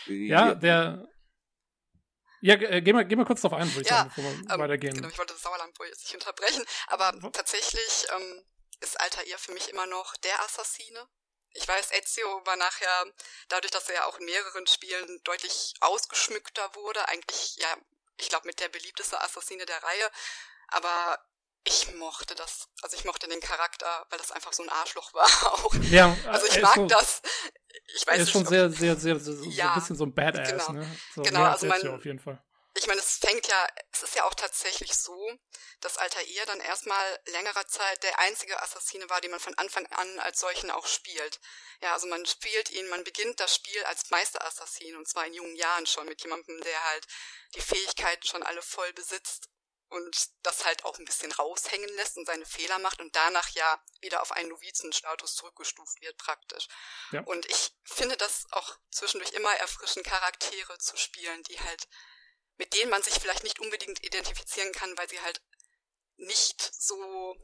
Ja, 0.07 0.55
der. 0.55 1.07
Ja, 2.43 2.55
äh, 2.55 2.81
geh 2.81 2.91
mal, 2.91 3.05
geh 3.05 3.15
mal 3.15 3.25
kurz 3.25 3.41
drauf 3.41 3.53
ein, 3.53 3.69
würde 3.69 3.81
ich 3.81 3.89
ja, 3.89 3.97
sagen, 3.97 4.11
bevor 4.15 4.23
wir 4.23 4.31
ähm, 4.31 4.59
weitergehen. 4.59 4.95
Genau, 4.95 5.09
ich 5.09 5.17
wollte 5.17 5.33
das 5.33 5.43
Sauerland 5.43 5.77
jetzt 5.87 6.03
nicht 6.05 6.15
unterbrechen, 6.15 6.63
aber 6.87 7.31
tatsächlich 7.31 8.07
ähm, 8.15 8.43
ist 8.81 8.99
Altair 8.99 9.37
für 9.37 9.53
mich 9.53 9.69
immer 9.69 9.85
noch 9.85 10.15
der 10.17 10.41
Assassine. 10.43 11.07
Ich 11.53 11.67
weiß, 11.67 11.91
Ezio 11.91 12.27
war 12.45 12.55
nachher, 12.55 13.05
dadurch, 13.49 13.71
dass 13.71 13.89
er 13.89 13.95
ja 13.95 14.05
auch 14.05 14.17
in 14.19 14.25
mehreren 14.25 14.67
Spielen 14.67 15.21
deutlich 15.23 15.73
ausgeschmückter 15.81 16.75
wurde, 16.75 17.07
eigentlich, 17.09 17.57
ja, 17.57 17.67
ich 18.17 18.29
glaube, 18.29 18.47
mit 18.47 18.59
der 18.59 18.69
beliebteste 18.69 19.21
Assassine 19.21 19.65
der 19.65 19.83
Reihe. 19.83 20.11
Aber 20.69 21.19
ich 21.63 21.93
mochte 21.95 22.35
das, 22.35 22.69
also 22.81 22.95
ich 22.95 23.05
mochte 23.05 23.27
den 23.27 23.39
Charakter, 23.39 24.05
weil 24.09 24.17
das 24.17 24.31
einfach 24.31 24.53
so 24.53 24.63
ein 24.63 24.69
Arschloch 24.69 25.13
war 25.13 25.25
auch. 25.53 25.73
Ja, 25.89 26.15
also 26.27 26.47
ich 26.47 26.61
mag 26.61 26.75
so, 26.75 26.85
das. 26.87 27.21
Ich 27.95 28.07
weiß 28.07 28.15
er 28.15 28.15
ist 28.15 28.19
nicht, 28.19 28.31
schon 28.31 28.45
sehr, 28.45 28.69
sehr, 28.69 28.95
sehr, 28.95 29.19
sehr, 29.19 29.33
so 29.33 29.43
ja, 29.49 29.69
ein 29.69 29.79
bisschen 29.79 29.95
so 29.95 30.05
ein 30.05 30.13
Badass, 30.13 30.49
genau, 30.49 30.71
ne? 30.71 30.99
So, 31.13 31.21
genau, 31.21 31.43
also 31.43 31.67
man, 31.67 31.87
auf 31.89 32.05
jeden 32.05 32.19
Fall. 32.19 32.41
Ich 32.81 32.87
meine, 32.87 32.99
es 32.99 33.17
fängt 33.17 33.47
ja, 33.47 33.67
es 33.91 34.01
ist 34.01 34.15
ja 34.15 34.23
auch 34.23 34.33
tatsächlich 34.33 34.91
so, 34.95 35.31
dass 35.81 35.99
Altair 35.99 36.47
dann 36.47 36.59
erstmal 36.61 37.19
längerer 37.25 37.67
Zeit 37.67 38.01
der 38.01 38.17
einzige 38.17 38.59
Assassine 38.59 39.07
war, 39.07 39.21
den 39.21 39.29
man 39.29 39.39
von 39.39 39.55
Anfang 39.59 39.85
an 39.91 40.19
als 40.19 40.39
solchen 40.39 40.71
auch 40.71 40.87
spielt. 40.87 41.39
Ja, 41.81 41.93
also 41.93 42.07
man 42.07 42.25
spielt 42.25 42.71
ihn, 42.71 42.87
man 42.89 43.03
beginnt 43.03 43.39
das 43.39 43.53
Spiel 43.53 43.83
als 43.83 44.09
Meisterassassin 44.09 44.95
und 44.95 45.07
zwar 45.07 45.27
in 45.27 45.35
jungen 45.35 45.55
Jahren 45.55 45.85
schon 45.85 46.07
mit 46.07 46.23
jemandem, 46.23 46.59
der 46.61 46.83
halt 46.85 47.05
die 47.53 47.61
Fähigkeiten 47.61 48.25
schon 48.25 48.41
alle 48.41 48.63
voll 48.63 48.91
besitzt 48.93 49.47
und 49.89 50.29
das 50.41 50.65
halt 50.65 50.83
auch 50.83 50.97
ein 50.97 51.05
bisschen 51.05 51.31
raushängen 51.33 51.93
lässt 51.97 52.17
und 52.17 52.25
seine 52.25 52.47
Fehler 52.47 52.79
macht 52.79 52.99
und 52.99 53.15
danach 53.15 53.49
ja 53.49 53.79
wieder 53.99 54.23
auf 54.23 54.31
einen 54.31 54.49
Novizenstatus 54.49 55.35
zurückgestuft 55.35 56.01
wird 56.01 56.17
praktisch. 56.17 56.67
Ja. 57.11 57.21
Und 57.25 57.45
ich 57.45 57.75
finde 57.83 58.17
das 58.17 58.47
auch 58.51 58.75
zwischendurch 58.89 59.33
immer 59.33 59.53
erfrischend, 59.57 60.03
Charaktere 60.03 60.79
zu 60.79 60.97
spielen, 60.97 61.43
die 61.43 61.59
halt, 61.59 61.87
mit 62.61 62.75
denen 62.75 62.91
man 62.91 63.01
sich 63.01 63.15
vielleicht 63.15 63.43
nicht 63.43 63.59
unbedingt 63.59 64.03
identifizieren 64.03 64.71
kann, 64.71 64.95
weil 64.95 65.09
sie 65.09 65.19
halt 65.19 65.41
nicht 66.17 66.61
so 66.61 67.35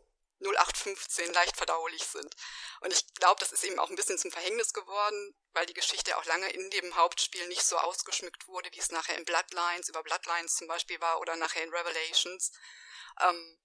0815 0.41 1.33
leicht 1.33 1.57
verdaulich 1.57 2.03
sind. 2.03 2.35
Und 2.81 2.93
ich 2.93 3.11
glaube, 3.15 3.39
das 3.39 3.51
ist 3.51 3.63
eben 3.63 3.79
auch 3.79 3.89
ein 3.89 3.95
bisschen 3.95 4.19
zum 4.19 4.29
Verhängnis 4.29 4.73
geworden, 4.73 5.33
weil 5.53 5.65
die 5.65 5.73
Geschichte 5.73 6.15
auch 6.17 6.25
lange 6.25 6.51
in 6.51 6.69
dem 6.69 6.95
Hauptspiel 6.95 7.47
nicht 7.47 7.63
so 7.63 7.79
ausgeschmückt 7.79 8.47
wurde, 8.47 8.69
wie 8.73 8.79
es 8.79 8.91
nachher 8.91 9.17
in 9.17 9.25
Bloodlines, 9.25 9.89
über 9.89 10.03
Bloodlines 10.03 10.53
zum 10.53 10.67
Beispiel 10.67 11.01
war 11.01 11.19
oder 11.19 11.35
nachher 11.35 11.63
in 11.63 11.73
Revelations. 11.73 12.51
Ähm, 13.19 13.59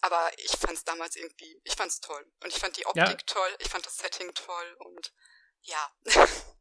aber 0.00 0.36
ich 0.38 0.50
fand 0.58 0.72
es 0.72 0.82
damals 0.82 1.14
irgendwie, 1.14 1.60
ich 1.62 1.76
fand 1.76 1.92
es 1.92 2.00
toll. 2.00 2.26
Und 2.42 2.52
ich 2.52 2.58
fand 2.58 2.76
die 2.76 2.86
Optik 2.86 3.04
ja. 3.04 3.16
toll, 3.26 3.56
ich 3.60 3.68
fand 3.68 3.86
das 3.86 3.96
Setting 3.96 4.34
toll 4.34 4.76
und 4.80 5.12
ja. 5.60 5.94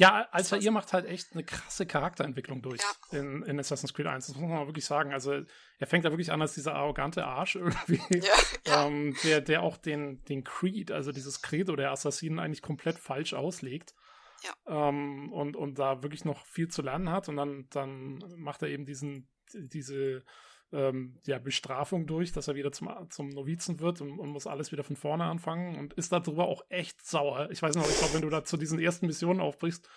Ja, 0.00 0.26
Alter, 0.30 0.56
ihr 0.56 0.70
macht 0.70 0.94
halt 0.94 1.04
echt 1.04 1.34
eine 1.34 1.44
krasse 1.44 1.84
Charakterentwicklung 1.84 2.62
durch 2.62 2.80
ja. 2.80 3.18
in, 3.18 3.42
in 3.42 3.60
Assassin's 3.60 3.92
Creed 3.92 4.06
1. 4.06 4.28
Das 4.28 4.34
muss 4.36 4.48
man 4.48 4.60
mal 4.60 4.66
wirklich 4.66 4.86
sagen. 4.86 5.12
Also, 5.12 5.42
er 5.78 5.86
fängt 5.86 6.06
da 6.06 6.10
wirklich 6.10 6.32
an 6.32 6.40
als 6.40 6.54
dieser 6.54 6.74
arrogante 6.74 7.26
Arsch 7.26 7.56
irgendwie, 7.56 8.00
ja, 8.08 8.32
ja. 8.66 8.86
Ähm, 8.86 9.14
der, 9.24 9.42
der 9.42 9.62
auch 9.62 9.76
den, 9.76 10.24
den 10.24 10.42
Creed, 10.42 10.90
also 10.90 11.12
dieses 11.12 11.42
Credo 11.42 11.76
der 11.76 11.90
Assassinen 11.90 12.38
eigentlich 12.38 12.62
komplett 12.62 12.98
falsch 12.98 13.34
auslegt. 13.34 13.94
Ja. 14.42 14.88
Ähm, 14.88 15.30
und, 15.34 15.54
und 15.54 15.78
da 15.78 16.02
wirklich 16.02 16.24
noch 16.24 16.46
viel 16.46 16.68
zu 16.68 16.80
lernen 16.80 17.10
hat. 17.10 17.28
Und 17.28 17.36
dann, 17.36 17.66
dann 17.68 18.24
macht 18.38 18.62
er 18.62 18.68
eben 18.68 18.86
diesen, 18.86 19.28
diese 19.52 20.24
ähm, 20.72 21.18
ja, 21.26 21.38
Bestrafung 21.38 22.06
durch, 22.06 22.32
dass 22.32 22.48
er 22.48 22.54
wieder 22.54 22.70
zum, 22.70 22.88
zum 23.10 23.28
Novizen 23.28 23.80
wird 23.80 24.00
und, 24.00 24.18
und, 24.18 24.28
muss 24.28 24.46
alles 24.46 24.70
wieder 24.70 24.84
von 24.84 24.96
vorne 24.96 25.24
anfangen 25.24 25.76
und 25.76 25.94
ist 25.94 26.12
darüber 26.12 26.46
auch 26.46 26.64
echt 26.68 27.04
sauer. 27.04 27.48
Ich 27.50 27.60
weiß 27.60 27.74
noch, 27.74 27.88
ich 27.88 27.98
glaube, 27.98 28.14
wenn 28.14 28.22
du 28.22 28.30
da 28.30 28.44
zu 28.44 28.56
diesen 28.56 28.78
ersten 28.78 29.06
Missionen 29.06 29.40
aufbrichst, 29.40 29.88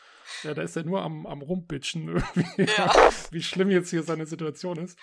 ja, 0.43 0.53
da 0.53 0.63
ist 0.63 0.75
er 0.75 0.83
nur 0.83 1.01
am, 1.01 1.27
am 1.27 1.41
Rumbitchen 1.41 2.07
irgendwie, 2.35 2.71
ja. 2.77 2.91
wie 3.31 3.43
schlimm 3.43 3.69
jetzt 3.69 3.91
hier 3.91 4.03
seine 4.03 4.25
Situation 4.25 4.77
ist. 4.77 4.97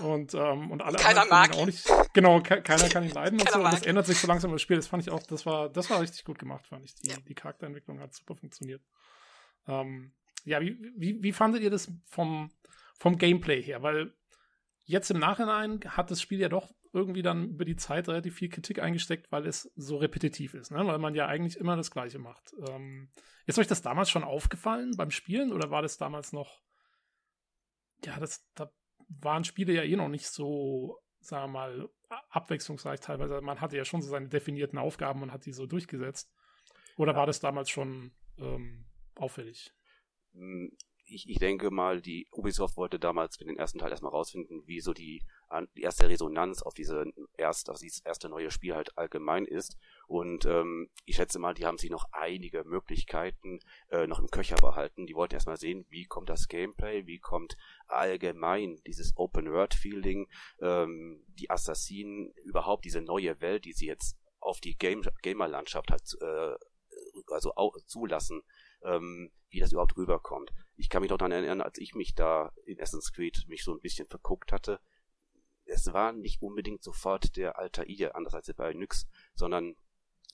Und, 0.00 0.34
ähm, 0.34 0.70
und 0.70 0.82
alle 0.82 0.98
keiner 0.98 1.24
mag 1.24 1.54
ihn 1.54 1.60
auch 1.60 1.66
nicht. 1.66 1.88
Genau, 2.12 2.40
ke 2.40 2.60
keiner 2.60 2.88
kann 2.90 3.04
ihn 3.04 3.12
leiden 3.12 3.40
und 3.40 3.48
so. 3.48 3.58
Und 3.58 3.72
das 3.72 3.82
ändert 3.82 4.04
sich 4.04 4.18
so 4.18 4.26
langsam 4.26 4.50
im 4.50 4.58
Spiel. 4.58 4.76
Das 4.76 4.88
fand 4.88 5.02
ich 5.02 5.10
auch, 5.10 5.22
das 5.22 5.46
war, 5.46 5.70
das 5.70 5.88
war 5.88 6.02
richtig 6.02 6.24
gut 6.24 6.38
gemacht, 6.38 6.66
fand 6.66 6.84
ich. 6.84 6.94
Die, 6.96 7.08
ja. 7.08 7.16
die 7.26 7.34
Charakterentwicklung 7.34 8.00
hat 8.00 8.12
super 8.12 8.36
funktioniert. 8.36 8.82
Ähm, 9.66 10.12
ja, 10.44 10.60
wie, 10.60 10.78
wie, 10.96 11.22
wie 11.22 11.32
fandet 11.32 11.62
ihr 11.62 11.70
das 11.70 11.90
vom, 12.04 12.50
vom 12.98 13.16
Gameplay 13.16 13.62
her? 13.62 13.82
Weil 13.82 14.12
Jetzt 14.88 15.10
im 15.10 15.18
Nachhinein 15.18 15.80
hat 15.84 16.12
das 16.12 16.22
Spiel 16.22 16.38
ja 16.38 16.48
doch 16.48 16.72
irgendwie 16.92 17.22
dann 17.22 17.50
über 17.50 17.64
die 17.64 17.76
Zeit 17.76 18.08
relativ 18.08 18.36
viel 18.36 18.48
Kritik 18.48 18.78
eingesteckt, 18.78 19.30
weil 19.32 19.46
es 19.46 19.70
so 19.74 19.96
repetitiv 19.96 20.54
ist, 20.54 20.70
ne? 20.70 20.86
weil 20.86 20.98
man 20.98 21.14
ja 21.14 21.26
eigentlich 21.26 21.58
immer 21.58 21.76
das 21.76 21.90
Gleiche 21.90 22.20
macht. 22.20 22.54
Ähm, 22.68 23.10
ist 23.46 23.58
euch 23.58 23.66
das 23.66 23.82
damals 23.82 24.10
schon 24.10 24.22
aufgefallen 24.22 24.92
beim 24.96 25.10
Spielen 25.10 25.52
oder 25.52 25.70
war 25.70 25.82
das 25.82 25.98
damals 25.98 26.32
noch, 26.32 26.62
ja, 28.04 28.18
das, 28.20 28.48
da 28.54 28.70
waren 29.08 29.44
Spiele 29.44 29.72
ja 29.72 29.82
eh 29.82 29.96
noch 29.96 30.08
nicht 30.08 30.28
so, 30.28 30.98
sagen 31.18 31.52
wir 31.52 31.58
mal, 31.58 31.88
abwechslungsreich 32.30 33.00
teilweise. 33.00 33.40
Man 33.40 33.60
hatte 33.60 33.76
ja 33.76 33.84
schon 33.84 34.02
so 34.02 34.08
seine 34.08 34.28
definierten 34.28 34.78
Aufgaben 34.78 35.22
und 35.22 35.32
hat 35.32 35.46
die 35.46 35.52
so 35.52 35.66
durchgesetzt. 35.66 36.32
Oder 36.96 37.16
war 37.16 37.26
das 37.26 37.40
damals 37.40 37.70
schon 37.70 38.12
ähm, 38.38 38.86
auffällig? 39.16 39.74
Ich, 41.08 41.28
ich 41.28 41.38
denke 41.38 41.70
mal, 41.70 42.00
die 42.00 42.26
Ubisoft 42.32 42.76
wollte 42.76 42.98
damals 42.98 43.36
für 43.36 43.44
den 43.44 43.56
ersten 43.56 43.78
Teil 43.78 43.92
erstmal 43.92 44.10
rausfinden, 44.10 44.66
wie 44.66 44.80
so 44.80 44.92
die, 44.92 45.22
die 45.76 45.82
erste 45.82 46.08
Resonanz 46.08 46.62
auf 46.62 46.74
diese 46.74 47.04
erste, 47.36 47.70
auf 47.70 47.78
dieses 47.78 48.00
erste 48.00 48.28
neue 48.28 48.50
Spiel 48.50 48.74
halt 48.74 48.98
allgemein 48.98 49.44
ist. 49.44 49.78
Und 50.08 50.46
ähm, 50.46 50.90
ich 51.04 51.16
schätze 51.16 51.38
mal, 51.38 51.54
die 51.54 51.64
haben 51.64 51.78
sich 51.78 51.90
noch 51.90 52.08
einige 52.10 52.64
Möglichkeiten 52.64 53.60
äh, 53.90 54.08
noch 54.08 54.18
im 54.18 54.26
Köcher 54.26 54.56
behalten. 54.56 55.06
Die 55.06 55.14
wollten 55.14 55.34
erstmal 55.34 55.58
sehen, 55.58 55.86
wie 55.90 56.06
kommt 56.06 56.28
das 56.28 56.48
Gameplay, 56.48 57.06
wie 57.06 57.20
kommt 57.20 57.56
allgemein 57.86 58.80
dieses 58.84 59.16
Open-World-Feeling, 59.16 60.28
ähm, 60.60 61.24
die 61.38 61.50
Assassinen, 61.50 62.32
überhaupt 62.44 62.84
diese 62.84 63.00
neue 63.00 63.40
Welt, 63.40 63.64
die 63.64 63.74
sie 63.74 63.86
jetzt 63.86 64.16
auf 64.40 64.60
die 64.60 64.76
Game 64.76 65.02
Gamer-Landschaft 65.22 65.90
halt 65.90 66.02
äh, 66.20 66.56
also 67.32 67.52
zulassen, 67.86 68.42
ähm, 68.82 69.30
wie 69.50 69.60
das 69.60 69.72
überhaupt 69.72 69.96
rüberkommt 69.96 70.50
ich 70.76 70.88
kann 70.88 71.02
mich 71.02 71.10
noch 71.10 71.18
daran 71.18 71.32
erinnern, 71.32 71.60
als 71.60 71.78
ich 71.78 71.94
mich 71.94 72.14
da 72.14 72.52
in 72.64 72.80
Assassin's 72.80 73.12
Creed 73.12 73.44
mich 73.48 73.64
so 73.64 73.72
ein 73.72 73.80
bisschen 73.80 74.08
verguckt 74.08 74.52
hatte. 74.52 74.80
Es 75.64 75.92
war 75.92 76.12
nicht 76.12 76.42
unbedingt 76.42 76.82
sofort 76.82 77.36
der 77.36 77.58
Altair, 77.58 78.14
anders 78.14 78.34
als 78.34 78.52
bei 78.54 78.72
Nyx, 78.72 79.06
sondern 79.34 79.76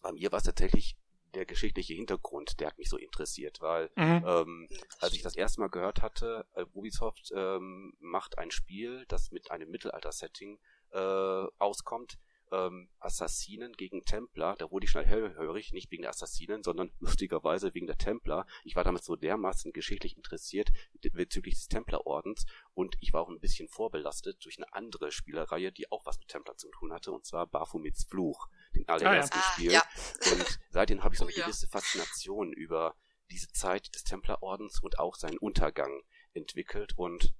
bei 0.02 0.12
mir 0.12 0.30
war 0.32 0.38
es 0.38 0.44
tatsächlich 0.44 0.96
der 1.34 1.46
geschichtliche 1.46 1.94
Hintergrund, 1.94 2.60
der 2.60 2.68
hat 2.68 2.78
mich 2.78 2.90
so 2.90 2.98
interessiert, 2.98 3.60
weil 3.60 3.90
mhm. 3.96 4.24
ähm, 4.26 4.68
als 5.00 5.14
ich 5.14 5.22
das 5.22 5.34
erste 5.34 5.60
Mal 5.60 5.70
gehört 5.70 6.02
hatte, 6.02 6.46
äh, 6.54 6.64
Ubisoft 6.74 7.32
ähm, 7.34 7.94
macht 8.00 8.38
ein 8.38 8.50
Spiel, 8.50 9.04
das 9.08 9.30
mit 9.30 9.50
einem 9.50 9.70
Mittelalter-Setting 9.70 10.58
äh, 10.92 11.46
auskommt, 11.58 12.18
ähm, 12.52 12.88
Assassinen 12.98 13.72
gegen 13.72 14.04
Templer. 14.04 14.54
Da 14.58 14.70
wurde 14.70 14.84
ich 14.84 14.90
schnell 14.90 15.06
hellhörig, 15.06 15.72
nicht 15.72 15.90
wegen 15.90 16.02
der 16.02 16.10
Assassinen, 16.10 16.62
sondern 16.62 16.92
lustigerweise 17.00 17.74
wegen 17.74 17.86
der 17.86 17.98
Templer. 17.98 18.46
Ich 18.62 18.76
war 18.76 18.84
damals 18.84 19.06
so 19.06 19.16
dermaßen 19.16 19.72
geschichtlich 19.72 20.16
interessiert 20.16 20.70
bezüglich 20.92 21.54
des 21.54 21.68
Templerordens 21.68 22.46
und 22.74 22.96
ich 23.00 23.12
war 23.12 23.22
auch 23.22 23.30
ein 23.30 23.40
bisschen 23.40 23.68
vorbelastet 23.68 24.44
durch 24.44 24.58
eine 24.58 24.72
andere 24.72 25.10
Spielereihe, 25.10 25.72
die 25.72 25.90
auch 25.90 26.04
was 26.06 26.18
mit 26.18 26.28
Templer 26.28 26.56
zu 26.56 26.68
tun 26.70 26.92
hatte, 26.92 27.10
und 27.10 27.24
zwar 27.24 27.46
Baphomets 27.46 28.04
Fluch, 28.04 28.48
den 28.74 28.86
allerersten 28.88 29.38
ah, 29.38 29.42
ja. 29.42 29.52
Spiel. 29.52 29.70
Ah, 29.70 29.72
ja. 29.72 30.32
Und 30.32 30.60
seitdem 30.70 31.02
habe 31.02 31.14
ich 31.14 31.18
so 31.18 31.24
eine 31.26 31.34
oh, 31.34 31.40
gewisse 31.40 31.66
Faszination 31.66 32.52
über 32.52 32.94
diese 33.30 33.48
Zeit 33.48 33.94
des 33.94 34.04
Templerordens 34.04 34.80
und 34.82 34.98
auch 34.98 35.16
seinen 35.16 35.38
Untergang 35.38 36.02
entwickelt 36.34 36.92
und 36.96 37.34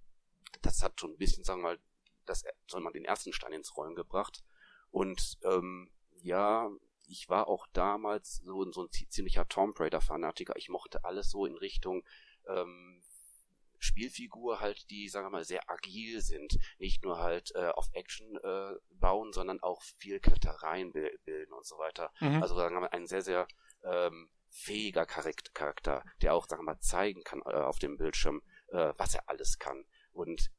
das 0.63 0.83
hat 0.83 0.99
schon 1.01 1.13
ein 1.13 1.19
bisschen, 1.19 1.45
sagen 1.45 1.61
wir 1.61 1.71
mal, 1.71 1.79
das 2.25 2.45
soll 2.67 2.81
man 2.81 2.93
den 2.93 3.05
ersten 3.05 3.33
Stein 3.33 3.53
ins 3.53 3.77
Rollen 3.77 3.95
gebracht. 3.95 4.45
Und 4.93 5.39
ähm, 5.43 5.91
ja, 6.23 6.71
ich 7.09 7.29
war 7.29 7.49
auch 7.49 7.67
damals 7.73 8.37
so, 8.45 8.71
so 8.71 8.85
ein 8.85 8.91
ziemlicher 8.91 9.49
Tomb 9.49 9.79
Raider-Fanatiker. 9.81 10.55
Ich 10.57 10.69
mochte 10.69 11.05
alles 11.05 11.31
so 11.31 11.45
in 11.47 11.57
Richtung 11.57 12.05
ähm, 12.47 13.03
Spielfigur 13.79 14.61
halt, 14.61 14.89
die, 14.91 15.09
sagen 15.09 15.27
wir 15.27 15.31
mal, 15.31 15.45
sehr 15.45 15.69
agil 15.69 16.21
sind. 16.21 16.57
Nicht 16.79 17.03
nur 17.03 17.19
halt 17.19 17.53
äh, 17.57 17.71
auf 17.71 17.89
Action 17.95 18.37
äh, 18.37 18.75
bauen, 18.91 19.33
sondern 19.33 19.61
auch 19.61 19.83
viel 19.83 20.21
Klettereien 20.21 20.93
bilden 20.93 21.53
und 21.53 21.67
so 21.67 21.79
weiter. 21.79 22.13
Mhm. 22.21 22.43
Also 22.43 22.55
sagen 22.55 22.77
wir 22.77 22.81
mal, 22.83 22.89
ein 22.89 23.09
sehr, 23.09 23.23
sehr 23.23 23.49
ähm, 23.83 24.31
fähiger 24.51 25.05
Charakter, 25.05 26.05
der 26.21 26.35
auch, 26.35 26.47
sagen 26.47 26.63
wir 26.63 26.75
mal, 26.75 26.81
zeigen 26.81 27.25
kann 27.25 27.41
äh, 27.41 27.55
auf 27.55 27.79
dem 27.79 27.97
Bildschirm, 27.97 28.43
äh, 28.69 28.93
was 28.99 29.15
er 29.15 29.29
alles 29.29 29.59
kann. 29.59 29.85
Und 30.13 30.53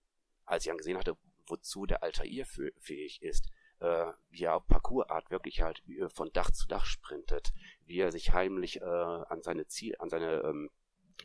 als 0.45 0.65
ich 0.65 0.69
dann 0.69 0.77
gesehen 0.77 0.97
hatte, 0.97 1.15
wozu 1.47 1.85
der 1.85 2.03
Altair 2.03 2.45
fähig 2.79 3.21
ist, 3.21 3.49
äh, 3.83 4.13
wie 4.29 4.45
er 4.45 4.55
auf 4.55 4.67
Parcoursart 4.67 5.29
wirklich 5.29 5.61
halt 5.61 5.83
wie, 5.85 6.01
von 6.09 6.31
Dach 6.31 6.51
zu 6.51 6.67
Dach 6.67 6.85
sprintet, 6.85 7.53
wie 7.85 7.99
er 7.99 8.11
sich 8.11 8.31
heimlich 8.31 8.81
äh, 8.81 8.85
an 8.85 9.43
seine 9.43 9.67
Ziel, 9.67 9.95
an 9.99 10.09
seine 10.09 10.41
ähm, 10.41 10.69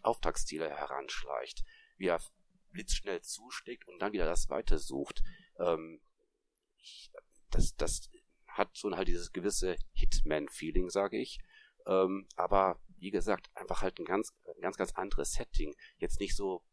Auftragsziele 0.03 0.69
heranschleicht, 0.69 1.65
wie 1.97 2.09
er 2.09 2.21
blitzschnell 2.73 3.23
zuschlägt 3.23 3.87
und 3.87 4.01
dann 4.01 4.13
wieder 4.13 4.27
das 4.27 4.51
Weite 4.51 4.79
sucht. 4.79 5.23
Ähm, 5.59 6.01
ich, 6.79 7.13
das, 7.51 7.77
das 7.77 8.11
hat 8.49 8.77
schon 8.77 8.97
halt 8.97 9.07
dieses 9.07 9.33
gewisse 9.33 9.77
Hitman-Feeling, 9.93 10.91
sage 10.91 11.17
ich. 11.17 11.39
Ähm, 11.87 12.27
aber 12.35 12.81
wie 12.99 13.13
gesagt, 13.13 13.51
einfach 13.55 13.83
halt 13.83 14.01
ein 14.01 14.05
ganz, 14.05 14.35
ganz, 14.61 14.77
ganz 14.77 14.93
anderes 14.95 15.33
Setting. 15.33 15.77
Jetzt 15.99 16.19
nicht 16.19 16.35
so 16.35 16.65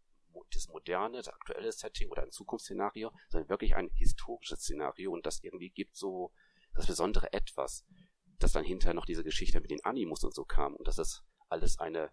das 0.52 0.68
moderne, 0.68 1.18
das 1.18 1.30
aktuelle 1.30 1.72
Setting 1.72 2.10
oder 2.10 2.24
ein 2.24 2.32
Zukunftsszenario, 2.32 3.12
sondern 3.30 3.50
wirklich 3.50 3.76
ein 3.76 3.90
historisches 3.94 4.60
Szenario 4.60 5.12
und 5.12 5.26
das 5.26 5.44
irgendwie 5.44 5.70
gibt 5.70 5.96
so 5.96 6.32
das 6.74 6.88
besondere 6.88 7.32
Etwas, 7.34 7.86
dass 8.40 8.52
dann 8.52 8.66
hinterher 8.66 8.94
noch 8.94 9.06
diese 9.06 9.24
Geschichte 9.24 9.62
mit 9.62 9.72
den 9.72 9.84
Animus 9.84 10.24
und 10.24 10.34
so 10.34 10.44
kam 10.44 10.76
und 10.76 10.88
dass 10.88 10.98
das 10.98 11.24
alles 11.48 11.80
eine 11.80 12.12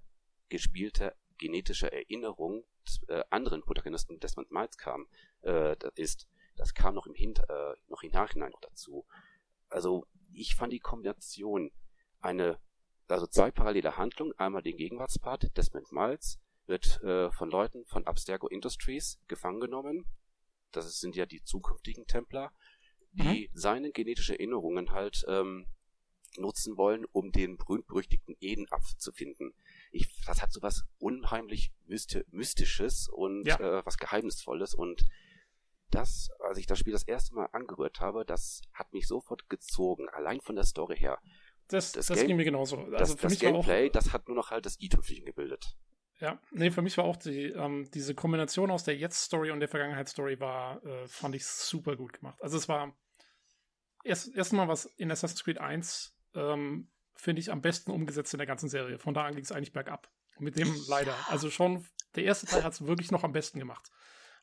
gespielte 0.48 1.16
genetische 1.38 1.90
Erinnerung 1.90 2.64
des 2.86 3.02
äh, 3.08 3.24
anderen 3.30 3.62
Protagonisten 3.62 4.20
Desmond 4.20 4.50
Miles 4.52 4.76
kam, 4.76 5.08
äh, 5.42 5.76
ist, 5.96 6.28
das 6.56 6.74
kam 6.74 6.94
noch 6.94 7.06
im 7.06 7.14
Hinter, 7.14 7.48
äh, 7.48 7.76
noch 7.88 8.02
im 8.02 8.12
Nachhinein 8.12 8.52
noch 8.52 8.60
dazu. 8.60 9.04
Also 9.68 10.06
ich 10.32 10.54
fand 10.54 10.72
die 10.72 10.78
Kombination 10.78 11.72
eine, 12.20 12.60
also 13.08 13.26
zwei 13.26 13.50
parallele 13.50 13.96
Handlungen, 13.96 14.38
einmal 14.38 14.62
den 14.62 14.76
Gegenwartspart 14.76 15.56
Desmond 15.56 15.90
Miles 15.90 16.38
wird 16.66 17.02
äh, 17.02 17.30
von 17.32 17.50
Leuten 17.50 17.84
von 17.86 18.06
Abstergo 18.06 18.48
Industries 18.48 19.20
gefangen 19.28 19.60
genommen. 19.60 20.06
Das 20.70 21.00
sind 21.00 21.16
ja 21.16 21.26
die 21.26 21.42
zukünftigen 21.42 22.06
Templer, 22.06 22.52
die 23.12 23.48
mhm. 23.48 23.58
seine 23.58 23.92
genetische 23.92 24.34
Erinnerungen 24.38 24.92
halt 24.92 25.24
ähm, 25.28 25.66
nutzen 26.38 26.76
wollen, 26.76 27.04
um 27.12 27.30
den 27.30 27.58
berühmt-berüchtigten 27.58 28.36
Edenapfel 28.40 28.96
zu 28.96 29.12
finden. 29.12 29.54
Ich, 29.90 30.08
das 30.24 30.40
hat 30.40 30.52
so 30.52 30.62
was 30.62 30.84
unheimlich 30.98 31.72
Mysti 31.86 32.24
Mystisches 32.30 33.08
und 33.08 33.46
ja. 33.46 33.58
äh, 33.58 33.84
was 33.84 33.98
Geheimnisvolles 33.98 34.74
und 34.74 35.04
das, 35.90 36.30
als 36.40 36.56
ich 36.56 36.66
das 36.66 36.78
Spiel 36.78 36.94
das 36.94 37.02
erste 37.02 37.34
Mal 37.34 37.48
angerührt 37.52 38.00
habe, 38.00 38.24
das 38.24 38.62
hat 38.72 38.92
mich 38.94 39.06
sofort 39.06 39.50
gezogen, 39.50 40.08
allein 40.08 40.40
von 40.40 40.56
der 40.56 40.64
Story 40.64 40.96
her. 40.96 41.18
Das, 41.68 41.92
das, 41.92 42.06
das 42.06 42.18
Game, 42.18 42.28
ging 42.28 42.36
mir 42.36 42.44
genauso. 42.44 42.78
Also 42.78 42.90
das, 42.92 43.16
das 43.16 43.38
Gameplay, 43.38 43.88
auch, 43.88 43.92
das 43.92 44.12
hat 44.12 44.26
nur 44.26 44.36
noch 44.36 44.50
halt 44.50 44.64
das 44.64 44.80
i-Tüpfelchen 44.80 45.26
gebildet. 45.26 45.76
Ja, 46.22 46.38
nee, 46.52 46.70
für 46.70 46.82
mich 46.82 46.96
war 46.98 47.04
auch 47.04 47.16
die, 47.16 47.46
ähm, 47.46 47.90
diese 47.92 48.14
Kombination 48.14 48.70
aus 48.70 48.84
der 48.84 48.96
Jetzt-Story 48.96 49.50
und 49.50 49.58
der 49.58 49.68
Vergangenheitsstory 49.68 50.38
war, 50.38 50.80
äh, 50.86 51.08
fand 51.08 51.34
ich 51.34 51.44
super 51.44 51.96
gut 51.96 52.12
gemacht. 52.12 52.40
Also 52.40 52.56
es 52.56 52.68
war 52.68 52.96
erst 54.04 54.32
erstmal 54.32 54.68
was 54.68 54.84
in 54.84 55.10
Assassin's 55.10 55.42
Creed 55.42 55.58
1 55.58 56.16
ähm, 56.36 56.88
finde 57.16 57.40
ich 57.40 57.50
am 57.50 57.60
besten 57.60 57.90
umgesetzt 57.90 58.32
in 58.34 58.38
der 58.38 58.46
ganzen 58.46 58.68
Serie. 58.68 59.00
Von 59.00 59.14
da 59.14 59.24
an 59.24 59.34
ging 59.34 59.42
es 59.42 59.50
eigentlich 59.50 59.72
bergab. 59.72 60.12
Mit 60.38 60.56
dem 60.56 60.72
leider. 60.86 61.12
Also 61.28 61.50
schon, 61.50 61.84
der 62.14 62.22
erste 62.22 62.46
Teil 62.46 62.62
hat 62.62 62.72
es 62.72 62.86
wirklich 62.86 63.10
noch 63.10 63.24
am 63.24 63.32
besten 63.32 63.58
gemacht. 63.58 63.90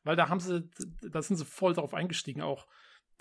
Weil 0.03 0.17
da 0.17 0.27
haben 0.27 0.41
sie, 0.41 0.69
da 1.01 1.21
sind 1.21 1.37
sie 1.37 1.45
voll 1.45 1.73
drauf 1.73 1.93
eingestiegen, 1.93 2.41
auch 2.41 2.67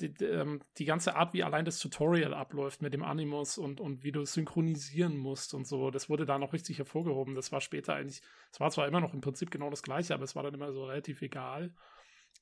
die, 0.00 0.24
ähm, 0.24 0.60
die, 0.78 0.84
ganze 0.84 1.16
Art, 1.16 1.34
wie 1.34 1.42
allein 1.42 1.64
das 1.64 1.78
Tutorial 1.78 2.34
abläuft 2.34 2.82
mit 2.82 2.94
dem 2.94 3.02
Animus 3.02 3.58
und, 3.58 3.80
und 3.80 4.04
wie 4.04 4.12
du 4.12 4.24
synchronisieren 4.24 5.16
musst 5.16 5.54
und 5.54 5.66
so, 5.66 5.90
das 5.90 6.08
wurde 6.08 6.26
da 6.26 6.38
noch 6.38 6.52
richtig 6.52 6.78
hervorgehoben. 6.78 7.34
Das 7.34 7.52
war 7.52 7.60
später 7.60 7.94
eigentlich, 7.94 8.22
es 8.52 8.60
war 8.60 8.70
zwar 8.70 8.86
immer 8.86 9.00
noch 9.00 9.14
im 9.14 9.20
Prinzip 9.20 9.50
genau 9.50 9.70
das 9.70 9.82
gleiche, 9.82 10.14
aber 10.14 10.24
es 10.24 10.36
war 10.36 10.42
dann 10.42 10.54
immer 10.54 10.72
so 10.72 10.84
relativ 10.84 11.22
egal. 11.22 11.74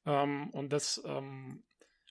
Ähm, 0.05 0.51
und 0.51 0.73
das, 0.73 1.03
ähm, 1.07 1.63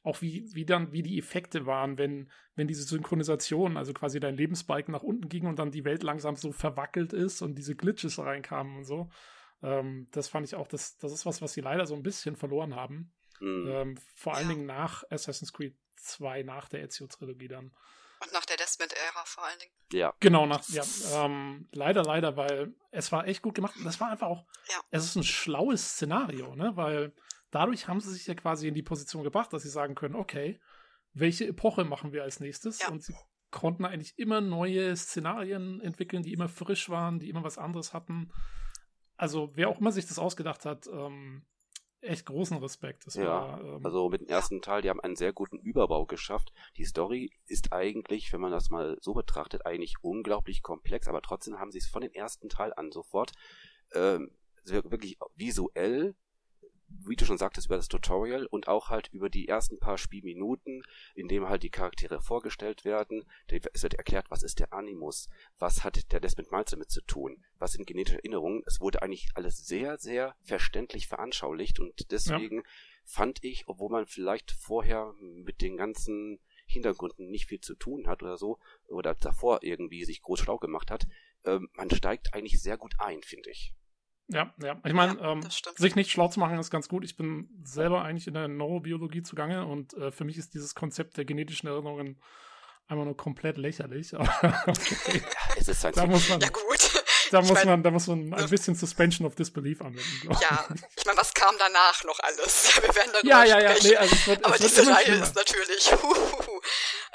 auch 0.04 0.22
wie, 0.22 0.48
wie 0.54 0.66
dann, 0.66 0.92
wie 0.92 1.02
die 1.02 1.18
Effekte 1.18 1.66
waren, 1.66 1.98
wenn, 1.98 2.30
wenn 2.56 2.68
diese 2.68 2.84
Synchronisation, 2.84 3.76
also 3.76 3.92
quasi 3.94 4.20
dein 4.20 4.36
Lebensbalken 4.36 4.92
nach 4.92 5.04
unten 5.04 5.30
ging 5.30 5.48
und 5.48 5.58
dann 5.58 5.72
die 5.72 5.86
Welt 5.86 6.04
langsam 6.04 6.36
so 6.36 6.52
verwackelt 6.52 7.12
ist 7.12 7.42
und 7.42 7.56
diese 7.56 7.76
Glitches 7.76 8.20
reinkamen 8.20 8.78
und 8.78 8.84
so. 8.86 9.10
Ähm, 9.64 10.08
das 10.12 10.28
fand 10.28 10.46
ich 10.46 10.56
auch, 10.56 10.68
das, 10.68 10.98
das 10.98 11.12
ist 11.12 11.26
was, 11.26 11.42
was 11.42 11.54
sie 11.54 11.62
leider 11.62 11.88
so 11.88 11.96
ein 11.96 12.04
bisschen 12.04 12.36
verloren 12.36 12.76
haben. 12.76 13.14
Mhm. 13.40 13.68
Ähm, 13.68 13.98
vor 14.16 14.36
allen 14.36 14.50
Dingen 14.50 14.66
nach 14.66 15.04
Assassin's 15.10 15.54
Creed 15.54 15.76
2, 15.98 16.44
nach 16.44 16.70
der 16.70 16.84
Ezio-Trilogie 16.84 17.48
dann. 17.48 17.76
Und 18.22 18.32
nach 18.32 18.46
der 18.46 18.58
Desmond-Ära 18.58 19.26
vor 19.26 19.44
allen 19.46 19.60
Dingen. 19.60 19.72
Ja. 19.92 20.14
Genau, 20.20 20.46
nach, 20.46 20.68
ja. 20.70 20.84
Ähm, 21.14 21.68
leider, 21.72 22.04
leider, 22.04 22.38
weil 22.38 22.74
es 22.92 23.12
war 23.12 23.28
echt 23.28 23.42
gut 23.42 23.56
gemacht. 23.56 23.76
Und 23.78 23.84
das 23.84 24.00
war 24.00 24.10
einfach 24.10 24.28
auch, 24.28 24.46
ja. 24.70 24.80
es 24.92 25.04
ist 25.04 25.16
ein 25.16 25.24
schlaues 25.24 25.92
Szenario, 25.92 26.56
ne? 26.56 26.76
Weil 26.76 27.14
dadurch 27.52 27.88
haben 27.88 28.00
sie 28.00 28.12
sich 28.14 28.26
ja 28.28 28.34
quasi 28.34 28.68
in 28.68 28.74
die 28.74 28.84
Position 28.84 29.24
gebracht, 29.24 29.52
dass 29.54 29.64
sie 29.64 29.70
sagen 29.70 29.96
können, 29.96 30.16
okay, 30.16 30.60
welche 31.14 31.46
Epoche 31.46 31.84
machen 31.84 32.14
wir 32.14 32.24
als 32.24 32.40
nächstes? 32.40 32.80
Ja. 32.80 32.90
Und 32.90 33.04
sie 33.04 33.16
konnten 33.52 33.86
eigentlich 33.86 34.18
immer 34.18 34.42
neue 34.42 34.96
Szenarien 34.96 35.80
entwickeln, 35.82 36.24
die 36.24 36.34
immer 36.34 36.50
frisch 36.50 36.90
waren, 36.90 37.20
die 37.20 37.30
immer 37.30 37.44
was 37.44 37.58
anderes 37.58 37.94
hatten. 37.94 38.32
Also 39.18 39.52
wer 39.56 39.70
auch 39.70 39.80
immer 39.80 39.92
sich 39.92 40.08
das 40.08 40.20
ausgedacht 40.20 40.66
hat, 40.66 40.88
ähm, 40.88 41.46
echt 42.06 42.26
großen 42.26 42.58
Respekt. 42.58 43.06
Das 43.06 43.16
ja, 43.16 43.26
war, 43.26 43.62
ähm, 43.62 43.86
also 43.86 44.10
mit 44.10 44.22
dem 44.22 44.28
ersten 44.28 44.62
Teil, 44.62 44.82
die 44.82 44.90
haben 44.90 45.00
einen 45.00 45.16
sehr 45.16 45.34
guten 45.34 45.58
Überbau 45.58 46.06
geschafft. 46.06 46.52
Die 46.78 46.86
Story 46.86 47.32
ist 47.48 47.74
eigentlich, 47.74 48.32
wenn 48.34 48.42
man 48.42 48.52
das 48.52 48.70
mal 48.70 48.98
so 49.02 49.14
betrachtet, 49.14 49.66
eigentlich 49.66 49.96
unglaublich 50.02 50.62
komplex, 50.64 51.08
aber 51.08 51.22
trotzdem 51.22 51.60
haben 51.60 51.72
sie 51.72 51.80
es 51.80 51.88
von 51.88 52.02
dem 52.02 52.12
ersten 52.12 52.50
Teil 52.50 52.74
an 52.74 52.92
sofort 52.92 53.32
ähm, 53.94 54.32
wirklich 54.66 55.18
visuell 55.36 56.16
wie 57.04 57.16
du 57.16 57.26
schon 57.26 57.38
sagtest, 57.38 57.68
über 57.68 57.78
das 57.78 57.88
Tutorial 57.88 58.46
und 58.46 58.68
auch 58.68 58.90
halt 58.90 59.10
über 59.12 59.30
die 59.30 59.48
ersten 59.48 59.80
paar 59.80 59.98
Spielminuten, 59.98 60.84
in 61.16 61.28
dem 61.28 61.50
halt 61.50 61.64
die 61.64 61.70
Charaktere 61.70 62.22
vorgestellt 62.22 62.86
werden. 62.86 63.26
Es 63.74 63.84
wird 63.84 63.96
erklärt, 63.96 64.30
was 64.30 64.44
ist 64.44 64.60
der 64.60 64.74
Animus, 64.74 65.30
was 65.58 65.84
hat 65.84 66.12
der 66.12 66.20
Desmond 66.20 66.52
Miles 66.52 66.72
damit 66.72 66.92
zu 66.92 67.02
tun, 67.02 67.44
was 67.60 67.74
sind 67.74 67.88
genetische 67.88 68.18
Erinnerungen. 68.18 68.64
Es 68.66 68.82
wurde 68.82 69.02
eigentlich 69.02 69.30
alles 69.36 69.66
sehr, 69.66 69.98
sehr 69.98 70.36
verständlich 70.42 71.08
veranschaulicht 71.08 71.80
und 71.80 72.12
deswegen 72.12 72.58
ja. 72.58 72.64
fand 73.06 73.44
ich, 73.44 73.68
obwohl 73.68 73.90
man 73.90 74.08
vielleicht 74.08 74.52
vorher 74.52 75.14
mit 75.20 75.62
den 75.62 75.78
ganzen 75.78 76.40
Hintergründen 76.68 77.30
nicht 77.30 77.48
viel 77.48 77.62
zu 77.62 77.76
tun 77.76 78.08
hat 78.08 78.24
oder 78.24 78.38
so, 78.38 78.60
oder 78.88 79.14
davor 79.16 79.60
irgendwie 79.62 80.04
sich 80.04 80.22
groß 80.22 80.40
schlau 80.40 80.58
gemacht 80.58 80.92
hat, 80.92 81.08
äh, 81.44 81.60
man 81.74 81.90
steigt 81.92 82.34
eigentlich 82.34 82.62
sehr 82.62 82.78
gut 82.78 82.96
ein, 83.00 83.22
finde 83.22 83.52
ich. 83.52 83.74
Ja, 84.28 84.54
ja. 84.62 84.80
Ich 84.84 84.94
meine, 84.94 85.20
ja, 85.20 85.34
ähm, 85.34 85.42
sich 85.76 85.96
nicht 85.96 86.12
schlau 86.12 86.28
zu 86.28 86.40
machen 86.40 86.58
ist 86.58 86.72
ganz 86.72 86.90
gut. 86.90 87.04
Ich 87.04 87.16
bin 87.16 87.50
selber 87.64 88.04
eigentlich 88.04 88.28
in 88.28 88.34
der 88.34 88.48
Neurobiologie 88.48 89.22
zugange 89.22 89.66
und 89.66 89.94
äh, 89.94 90.12
für 90.12 90.26
mich 90.26 90.38
ist 90.38 90.54
dieses 90.54 90.74
Konzept 90.74 91.18
der 91.18 91.26
genetischen 91.26 91.70
Erinnerungen 91.70 92.20
einfach 92.88 93.06
nur 93.06 93.18
komplett 93.18 93.58
lächerlich. 93.58 94.14
okay. 94.14 95.22
es 95.58 95.68
ist 95.68 95.84
halt 95.84 95.98
da 95.98 96.06
muss 96.06 96.30
man, 96.30 96.40
ja 96.40 96.50
gut. 96.50 97.04
da, 97.32 97.42
muss 97.42 97.54
mein, 97.54 97.68
man, 97.68 97.84
da 97.84 97.92
muss 97.92 98.08
man 98.08 98.34
ein 98.34 98.50
bisschen 98.50 98.76
Suspension 98.76 99.26
of 99.28 99.36
Disbelief 99.36 99.82
anwenden. 99.82 100.30
Ja, 100.42 100.68
ich 100.96 101.06
meine, 101.06 101.18
was 101.18 101.34
kam 101.34 101.56
danach 101.58 102.04
noch 102.04 102.20
alles? 102.20 102.76
wir 102.82 102.96
werden 102.96 103.12
darüber 103.14 103.30
ja, 103.30 103.44
ja, 103.44 103.60
ja, 103.60 103.76
nee, 103.82 103.96
also 103.96 104.16
es 104.16 104.28
wird, 104.28 104.46
aber 104.46 104.56
es 104.56 104.62
wird 104.62 104.72
diese 104.72 104.92
Reihe 104.92 105.06
schlimmer. 105.06 105.24
ist 105.24 105.36
natürlich. 105.36 105.92
Huhuhu, 106.04 106.62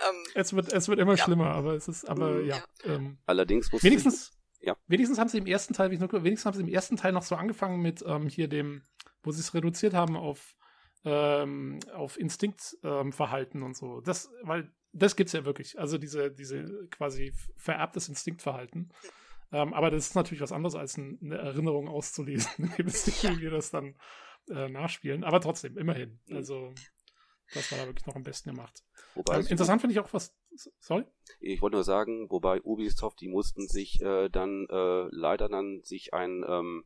ähm, 0.09 0.25
es 0.35 0.53
wird, 0.53 0.73
es 0.73 0.89
wird 0.89 0.99
immer 0.99 1.15
ja. 1.17 1.25
schlimmer, 1.25 1.51
aber 1.51 1.75
es 1.75 1.89
ist, 1.89 2.09
aber 2.09 2.31
mhm. 2.31 2.47
ja. 2.47 2.65
Ähm, 2.85 3.19
Allerdings 3.27 3.71
muss 3.73 3.83
wenigstens, 3.83 4.33
ich, 4.33 4.40
ja. 4.61 4.77
wenigstens 4.87 5.19
haben 5.19 5.29
sie 5.29 5.39
im 5.39 5.47
ersten 5.47 5.75
Teil, 5.75 5.91
wenigstens 5.91 6.47
haben 6.47 6.57
sie 6.57 6.63
im 6.63 6.69
ersten 6.69 6.97
Teil 6.97 7.13
noch 7.13 7.23
so 7.23 7.37
angefangen 7.37 7.81
mit 7.81 8.05
ähm, 8.07 8.29
hier 8.29 8.49
dem, 8.49 8.83
wo 9.23 9.31
sie 9.31 9.41
es 9.41 9.55
reduziert 9.55 9.95
haben 9.95 10.17
auf 10.17 10.57
ähm, 11.05 11.81
auf 11.95 12.19
Instinktverhalten 12.19 13.61
ähm, 13.61 13.67
und 13.67 13.77
so. 13.77 14.01
Das, 14.01 14.31
weil 14.43 14.71
das 14.93 15.17
gibt's 15.17 15.33
ja 15.33 15.45
wirklich. 15.45 15.79
Also 15.79 15.99
diese, 15.99 16.31
diese 16.31 16.89
quasi 16.91 17.33
vererbtes 17.57 18.09
Instinktverhalten. 18.09 18.93
Ähm, 19.53 19.75
aber 19.75 19.91
das 19.91 20.09
ist 20.09 20.15
natürlich 20.15 20.43
was 20.43 20.53
anderes, 20.53 20.75
als 20.75 20.99
eine 20.99 21.37
Erinnerung 21.37 21.89
auszulesen. 21.89 22.73
Ihr 22.79 22.87
wisst 22.87 23.07
nicht, 23.07 23.23
wie 23.25 23.41
wir 23.41 23.51
das 23.51 23.71
dann 23.71 23.97
äh, 24.49 24.69
nachspielen. 24.69 25.25
Aber 25.25 25.41
trotzdem, 25.41 25.77
immerhin. 25.77 26.21
Mhm. 26.27 26.37
Also, 26.37 26.75
das 27.53 27.71
war 27.73 27.79
da 27.79 27.87
wirklich 27.87 28.07
noch 28.07 28.17
am 28.17 28.23
besten 28.23 28.51
gemacht. 28.51 28.85
Ähm, 29.17 29.47
interessant 29.47 29.81
finde 29.81 29.93
ich 29.93 30.01
auch 30.01 30.13
was. 30.13 30.37
Sorry? 30.81 31.05
Ich 31.41 31.63
wollte 31.63 31.77
nur 31.77 31.85
sagen, 31.85 32.31
wobei 32.31 32.61
Ubisoft, 32.63 33.21
die 33.21 33.29
mussten 33.29 33.69
sich 33.69 34.01
äh, 34.03 34.29
dann 34.29 34.67
äh, 34.69 35.09
leider 35.11 35.49
dann 35.49 35.83
sich 35.83 36.13
ein, 36.13 36.45
ähm, 36.47 36.85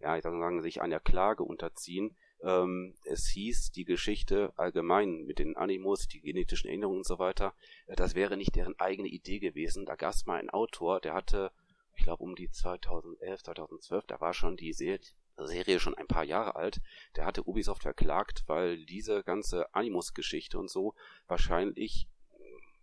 ja, 0.00 0.16
ich 0.16 0.22
soll 0.22 0.38
sagen, 0.38 0.62
sich 0.62 0.80
einer 0.80 1.00
Klage 1.00 1.42
unterziehen, 1.42 2.16
ähm, 2.42 2.94
es 3.04 3.26
hieß, 3.28 3.72
die 3.72 3.84
Geschichte 3.84 4.52
allgemein 4.56 5.24
mit 5.24 5.38
den 5.40 5.56
Animus, 5.56 6.06
die 6.06 6.20
genetischen 6.20 6.68
Erinnerungen 6.68 6.98
und 6.98 7.06
so 7.06 7.18
weiter, 7.18 7.54
äh, 7.86 7.96
das 7.96 8.14
wäre 8.14 8.36
nicht 8.36 8.54
deren 8.54 8.78
eigene 8.78 9.08
Idee 9.08 9.40
gewesen. 9.40 9.86
Da 9.86 9.96
gab 9.96 10.14
es 10.14 10.26
mal 10.26 10.38
einen 10.38 10.50
Autor, 10.50 11.00
der 11.00 11.14
hatte, 11.14 11.50
ich 11.94 12.04
glaube 12.04 12.22
um 12.22 12.36
die 12.36 12.50
2011, 12.50 13.42
2012, 13.42 14.06
da 14.06 14.20
war 14.20 14.34
schon 14.34 14.56
die 14.56 14.72
Serie, 14.72 15.00
Serie 15.36 15.80
schon 15.80 15.94
ein 15.94 16.06
paar 16.06 16.24
Jahre 16.24 16.56
alt, 16.56 16.80
der 17.16 17.24
hatte 17.24 17.48
Ubisoft 17.48 17.82
verklagt, 17.82 18.44
weil 18.46 18.84
diese 18.86 19.22
ganze 19.22 19.72
Animus-Geschichte 19.74 20.58
und 20.58 20.68
so 20.70 20.94
wahrscheinlich 21.26 22.08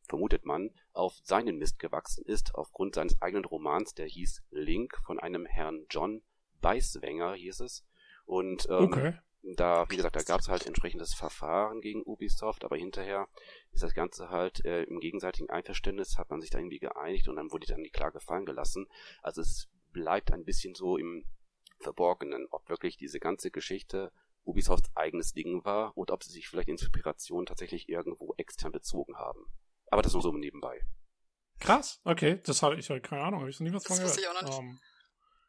vermutet 0.07 0.45
man, 0.45 0.71
auf 0.93 1.13
seinen 1.23 1.57
Mist 1.57 1.79
gewachsen 1.79 2.25
ist, 2.25 2.55
aufgrund 2.55 2.95
seines 2.95 3.21
eigenen 3.21 3.45
Romans, 3.45 3.93
der 3.93 4.07
hieß 4.07 4.43
Link 4.51 4.97
von 5.05 5.19
einem 5.19 5.45
Herrn 5.45 5.85
John 5.89 6.21
Beiswenger, 6.61 7.33
hieß 7.33 7.61
es. 7.61 7.85
Und 8.25 8.67
ähm, 8.69 8.85
okay. 8.85 9.13
Da, 9.53 9.85
wie 9.89 9.95
gesagt, 9.95 10.15
da 10.15 10.23
gab 10.23 10.39
es 10.39 10.47
halt 10.47 10.65
entsprechendes 10.65 11.13
Verfahren 11.13 11.79
gegen 11.79 12.01
Ubisoft, 12.03 12.65
aber 12.65 12.77
hinterher 12.77 13.27
ist 13.73 13.83
das 13.83 13.93
Ganze 13.93 14.31
halt 14.31 14.65
äh, 14.65 14.83
im 14.83 14.99
gegenseitigen 14.99 15.51
Einverständnis, 15.51 16.17
hat 16.17 16.31
man 16.31 16.41
sich 16.41 16.49
da 16.49 16.57
irgendwie 16.57 16.79
geeinigt 16.79 17.27
und 17.27 17.35
dann 17.35 17.51
wurde 17.51 17.67
dann 17.67 17.83
die 17.83 17.91
Klage 17.91 18.19
fallen 18.19 18.47
gelassen. 18.47 18.87
Also 19.21 19.41
es 19.41 19.69
bleibt 19.91 20.31
ein 20.31 20.45
bisschen 20.45 20.73
so 20.73 20.97
im 20.97 21.25
Verborgenen, 21.79 22.47
ob 22.49 22.67
wirklich 22.69 22.97
diese 22.97 23.19
ganze 23.19 23.51
Geschichte 23.51 24.11
Ubisofts 24.45 24.89
eigenes 24.95 25.33
Ding 25.33 25.63
war 25.63 25.95
und 25.95 26.09
ob 26.09 26.23
sie 26.23 26.31
sich 26.31 26.47
vielleicht 26.47 26.69
Inspiration 26.69 27.45
tatsächlich 27.45 27.87
irgendwo 27.87 28.33
extern 28.37 28.71
bezogen 28.71 29.15
haben. 29.17 29.45
Aber 29.91 30.01
das 30.01 30.13
nur 30.13 30.21
so 30.21 30.31
nebenbei. 30.31 30.81
Krass, 31.59 32.01
okay, 32.03 32.41
das 32.43 32.61
hatte 32.61 32.75
ich 32.75 32.87
ja 32.87 32.99
keine 32.99 33.23
Ahnung, 33.23 33.39
habe 33.39 33.49
ich 33.49 33.59
noch 33.59 33.67
nie 33.67 33.73
was 33.73 33.85
von 33.85 33.97
gehört. 33.97 34.17
Ich 34.17 34.27
auch 34.27 34.33
noch 34.33 34.41
nicht. 34.43 34.57
Um, 34.57 34.65
ähm, 34.69 34.79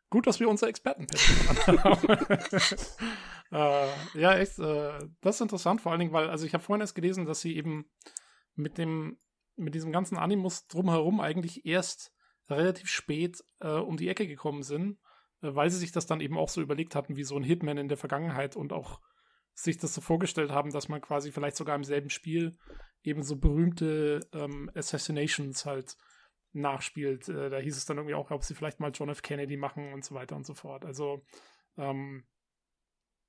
Gut, 0.09 0.27
dass 0.27 0.39
wir 0.39 0.49
unser 0.49 0.69
Expertenpanel 0.69 1.83
haben. 1.83 2.09
äh, 3.51 4.21
ja, 4.21 4.39
echt, 4.39 4.59
äh, 4.59 4.99
das 5.21 5.37
ist 5.37 5.41
interessant, 5.41 5.81
vor 5.81 5.91
allen 5.91 5.99
Dingen, 5.99 6.13
weil, 6.13 6.31
also 6.31 6.47
ich 6.47 6.55
habe 6.55 6.63
vorhin 6.63 6.81
erst 6.81 6.95
gelesen, 6.95 7.27
dass 7.27 7.41
sie 7.41 7.57
eben 7.57 7.91
mit 8.55 8.79
dem, 8.79 9.19
mit 9.57 9.75
diesem 9.75 9.91
ganzen 9.91 10.17
Animus 10.17 10.69
drumherum 10.69 11.21
eigentlich 11.21 11.67
erst 11.67 12.13
relativ 12.49 12.89
spät 12.89 13.43
äh, 13.59 13.69
um 13.69 13.97
die 13.97 14.09
Ecke 14.09 14.29
gekommen 14.29 14.63
sind, 14.63 14.99
äh, 15.43 15.55
weil 15.55 15.71
sie 15.71 15.79
sich 15.79 15.91
das 15.91 16.07
dann 16.07 16.21
eben 16.21 16.39
auch 16.39 16.51
so 16.51 16.61
überlegt 16.61 16.95
hatten, 16.95 17.17
wie 17.17 17.25
so 17.25 17.37
ein 17.37 17.43
Hitman 17.43 17.77
in 17.77 17.89
der 17.89 17.99
Vergangenheit 17.99 18.55
und 18.55 18.73
auch 18.73 19.01
sich 19.55 19.79
das 19.79 19.93
so 19.93 20.01
vorgestellt 20.01 20.53
haben, 20.53 20.71
dass 20.71 20.89
man 20.89 21.01
quasi 21.01 21.33
vielleicht 21.33 21.57
sogar 21.57 21.75
im 21.75 21.85
selben 21.85 22.11
Spiel 22.11 22.57
eben 23.03 23.23
so 23.23 23.37
berühmte 23.37 24.21
ähm, 24.33 24.71
Assassinations 24.75 25.65
halt 25.65 25.97
nachspielt. 26.53 27.29
Äh, 27.29 27.51
da 27.51 27.59
hieß 27.59 27.77
es 27.77 27.87
dann 27.87 27.99
irgendwie 27.99 28.15
auch, 28.15 28.31
ob 28.31 28.43
sie 28.43 28.55
vielleicht 28.55 28.81
mal 28.81 28.91
John 28.93 29.09
F. 29.09 29.23
Kennedy 29.23 29.57
machen 29.57 29.93
und 29.93 30.05
so 30.05 30.15
weiter 30.15 30.37
und 30.37 30.47
so 30.47 30.55
fort. 30.55 30.85
Also, 30.85 31.25
ähm, 31.77 32.27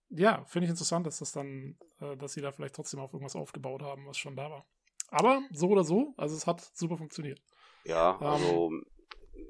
ja, 0.10 0.46
finde 0.46 0.66
ich 0.66 0.70
interessant, 0.70 1.06
dass 1.06 1.20
das 1.20 1.32
dann, 1.34 1.78
äh, 2.00 2.16
dass 2.18 2.34
sie 2.34 2.42
da 2.42 2.52
vielleicht 2.52 2.76
trotzdem 2.76 3.00
auf 3.00 3.14
irgendwas 3.14 3.36
aufgebaut 3.36 3.82
haben, 3.82 4.08
was 4.08 4.18
schon 4.18 4.36
da 4.36 4.50
war. 4.50 4.66
Aber 5.10 5.42
so 5.52 5.68
oder 5.68 5.84
so, 5.84 6.14
also 6.18 6.36
es 6.36 6.48
hat 6.48 6.62
super 6.62 6.98
funktioniert. 6.98 7.42
Ja, 7.86 8.18
also 8.20 8.70
ähm, 8.72 8.86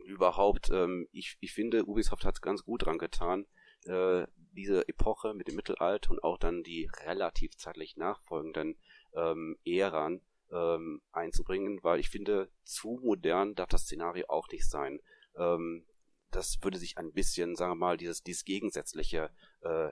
überhaupt, 0.06 0.70
ähm, 0.72 1.08
ich, 1.12 1.38
ich 1.40 1.54
finde, 1.54 1.86
Ubisoft 1.86 2.26
hat 2.26 2.36
es 2.36 2.42
ganz 2.42 2.64
gut 2.64 2.86
dran 2.86 2.98
getan, 2.98 3.46
äh, 3.86 4.26
diese 4.52 4.88
Epoche 4.88 5.34
mit 5.34 5.48
dem 5.48 5.56
Mittelalter 5.56 6.12
und 6.12 6.24
auch 6.24 6.38
dann 6.38 6.64
die 6.64 6.90
relativ 7.06 7.58
zeitlich 7.58 7.98
nachfolgenden 7.98 8.78
ähm, 9.18 9.58
Äran 9.66 10.22
ähm, 10.52 11.02
einzubringen, 11.12 11.84
weil 11.84 12.00
ich 12.00 12.10
finde, 12.10 12.50
zu 12.64 13.00
modern 13.04 13.56
darf 13.56 13.70
das 13.70 13.84
Szenario 13.84 14.26
auch 14.30 14.48
nicht 14.50 14.70
sein. 14.70 15.00
Ähm, 15.36 15.86
das 16.32 16.62
würde 16.62 16.78
sich 16.78 16.98
ein 16.98 17.12
bisschen, 17.12 17.56
sagen 17.56 17.72
wir 17.72 17.76
mal, 17.76 17.98
dieses, 17.98 18.24
dieses 18.24 18.46
gegensätzliche 18.46 19.30
äh, 19.62 19.92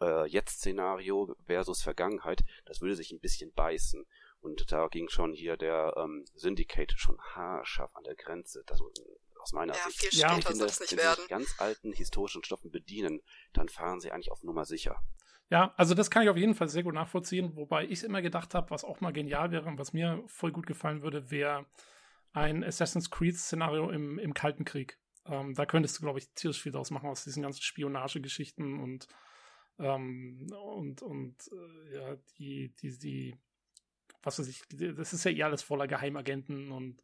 äh, 0.00 0.26
Jetzt-Szenario 0.26 1.34
versus 1.46 1.82
Vergangenheit, 1.82 2.42
das 2.66 2.80
würde 2.80 2.96
sich 2.96 3.12
ein 3.12 3.20
bisschen 3.20 3.52
beißen. 3.52 4.06
Und 4.40 4.72
da 4.72 4.88
ging 4.88 5.08
schon 5.10 5.34
hier 5.34 5.56
der 5.56 5.94
ähm, 5.98 6.24
Syndicate 6.34 6.94
schon 6.96 7.18
haarscharf 7.20 7.94
an 7.94 8.04
der 8.04 8.14
Grenze. 8.14 8.62
Das, 8.66 8.80
aus 9.40 9.52
meiner 9.52 9.74
ja, 9.74 9.84
Sicht. 9.84 10.00
Viel 10.00 10.18
ja, 10.18 10.38
ich 10.38 10.46
finde, 10.46 10.64
wenn 10.64 10.68
sie 10.70 10.86
sich 10.86 11.28
ganz 11.28 11.54
alten 11.58 11.92
historischen 11.92 12.44
Stoffen 12.44 12.70
bedienen, 12.70 13.22
dann 13.52 13.68
fahren 13.68 14.00
sie 14.00 14.10
eigentlich 14.12 14.30
auf 14.30 14.42
Nummer 14.42 14.64
sicher. 14.64 15.02
Ja, 15.50 15.74
also 15.76 15.94
das 15.94 16.10
kann 16.10 16.22
ich 16.22 16.28
auf 16.28 16.36
jeden 16.36 16.54
Fall 16.54 16.68
sehr 16.68 16.84
gut 16.84 16.94
nachvollziehen, 16.94 17.56
wobei 17.56 17.84
ich 17.84 18.04
immer 18.04 18.22
gedacht 18.22 18.54
habe, 18.54 18.70
was 18.70 18.84
auch 18.84 19.00
mal 19.00 19.12
genial 19.12 19.50
wäre 19.50 19.66
und 19.66 19.78
was 19.78 19.92
mir 19.92 20.22
voll 20.26 20.52
gut 20.52 20.66
gefallen 20.66 21.02
würde, 21.02 21.30
wäre 21.32 21.66
ein 22.32 22.62
Assassin's 22.62 23.10
Creed-Szenario 23.10 23.90
im, 23.90 24.20
im 24.20 24.32
Kalten 24.32 24.64
Krieg. 24.64 24.98
Ähm, 25.26 25.54
da 25.54 25.66
könntest 25.66 25.98
du, 25.98 26.02
glaube 26.02 26.20
ich, 26.20 26.30
tierisch 26.34 26.62
viel 26.62 26.70
draus 26.70 26.92
machen 26.92 27.08
aus 27.08 27.24
diesen 27.24 27.42
ganzen 27.42 27.62
Spionagegeschichten 27.62 28.78
und 28.80 29.08
ähm, 29.80 30.46
und 30.52 31.02
und 31.02 31.34
äh, 31.52 31.94
ja, 31.96 32.16
die, 32.38 32.72
die, 32.80 32.98
die, 32.98 33.36
was 34.22 34.38
weiß 34.38 34.46
ich, 34.46 34.62
das 34.68 35.12
ist 35.12 35.24
ja 35.24 35.32
eh 35.32 35.42
alles 35.42 35.62
voller 35.62 35.88
Geheimagenten 35.88 36.70
und 36.70 37.02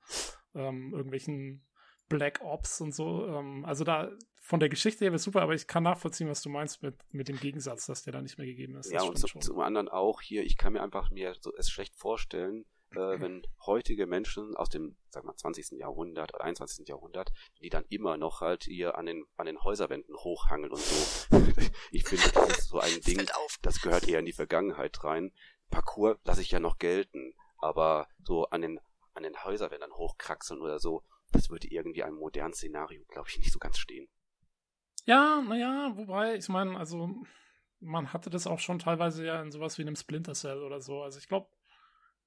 ähm, 0.55 0.93
irgendwelchen 0.93 1.65
Black 2.09 2.41
Ops 2.43 2.81
und 2.81 2.95
so. 2.95 3.27
Ähm, 3.27 3.65
also 3.65 3.85
da 3.85 4.11
von 4.47 4.61
der 4.61 4.69
Geschichte 4.69 5.05
her 5.05 5.11
wäre 5.11 5.19
super, 5.19 5.43
aber 5.43 5.55
ich 5.55 5.67
kann 5.67 5.83
nachvollziehen, 5.83 6.29
was 6.29 6.41
du 6.41 6.49
meinst 6.49 6.83
mit, 6.83 6.95
mit 7.13 7.29
dem 7.29 7.39
Gegensatz, 7.39 7.87
dass 7.87 8.05
der 8.05 8.13
da 8.13 8.23
nicht 8.23 8.39
mehr 8.39 8.47
gegeben 8.47 8.77
ist. 8.77 8.93
Ja, 8.93 9.03
und 9.03 9.19
so, 9.19 9.27
zum 9.27 9.61
anderen 9.61 9.89
auch 9.89 10.21
hier, 10.21 10.45
ich 10.45 10.57
kann 10.57 10.73
mir 10.73 10.83
einfach 10.83 11.11
mir 11.11 11.35
so 11.41 11.53
es 11.57 11.69
schlecht 11.69 11.97
vorstellen, 11.97 12.65
äh, 12.93 13.21
wenn 13.21 13.43
heutige 13.65 14.07
Menschen 14.07 14.57
aus 14.57 14.69
dem, 14.69 14.97
sag 15.11 15.25
mal, 15.25 15.35
20. 15.35 15.79
Jahrhundert 15.81 16.33
oder 16.33 16.45
21. 16.45 16.87
Jahrhundert, 16.87 17.33
die 17.61 17.69
dann 17.69 17.85
immer 17.89 18.17
noch 18.17 18.41
halt 18.41 18.65
hier 18.65 18.97
an 18.97 19.07
den, 19.07 19.25
an 19.37 19.47
den 19.47 19.63
Häuserwänden 19.63 20.15
hochhangeln 20.17 20.73
und 20.73 20.81
so. 20.81 21.37
ich 21.91 22.05
finde, 22.05 22.31
das 22.33 22.59
ist 22.59 22.69
so 22.69 22.79
ein 22.79 23.01
Ding, 23.01 23.21
das 23.63 23.81
gehört 23.81 24.09
eher 24.09 24.21
in 24.21 24.27
die 24.27 24.33
Vergangenheit 24.33 25.03
rein. 25.03 25.33
Parcours 25.71 26.19
lasse 26.25 26.43
ich 26.43 26.53
ja 26.53 26.61
noch 26.61 26.79
gelten, 26.79 27.35
aber 27.59 28.07
so 28.23 28.45
an 28.47 28.61
den, 28.61 28.81
an 29.15 29.25
den 29.25 29.43
Häuserwänden 29.43 29.93
hochkraxeln 29.93 30.61
oder 30.61 30.79
so, 30.79 31.03
das 31.33 31.51
würde 31.51 31.69
irgendwie 31.69 32.03
einem 32.03 32.17
modernen 32.17 32.55
Szenario, 32.55 33.05
glaube 33.07 33.29
ich, 33.29 33.39
nicht 33.39 33.53
so 33.53 33.59
ganz 33.59 33.79
stehen. 33.79 34.09
Ja, 35.05 35.41
naja, 35.41 35.97
wobei, 35.97 36.37
ich 36.37 36.49
meine, 36.49 36.77
also 36.77 37.15
man 37.81 38.13
hatte 38.13 38.31
das 38.31 38.47
auch 38.47 38.59
schon 38.59 38.79
teilweise 38.79 39.25
ja 39.25 39.41
in 39.41 39.51
sowas 39.51 39.79
wie 39.79 39.83
einem 39.83 39.97
Splinter 39.97 40.35
Cell 40.35 40.63
oder 40.63 40.81
so. 40.81 41.03
Also 41.03 41.19
ich 41.19 41.29
glaube, 41.29 41.49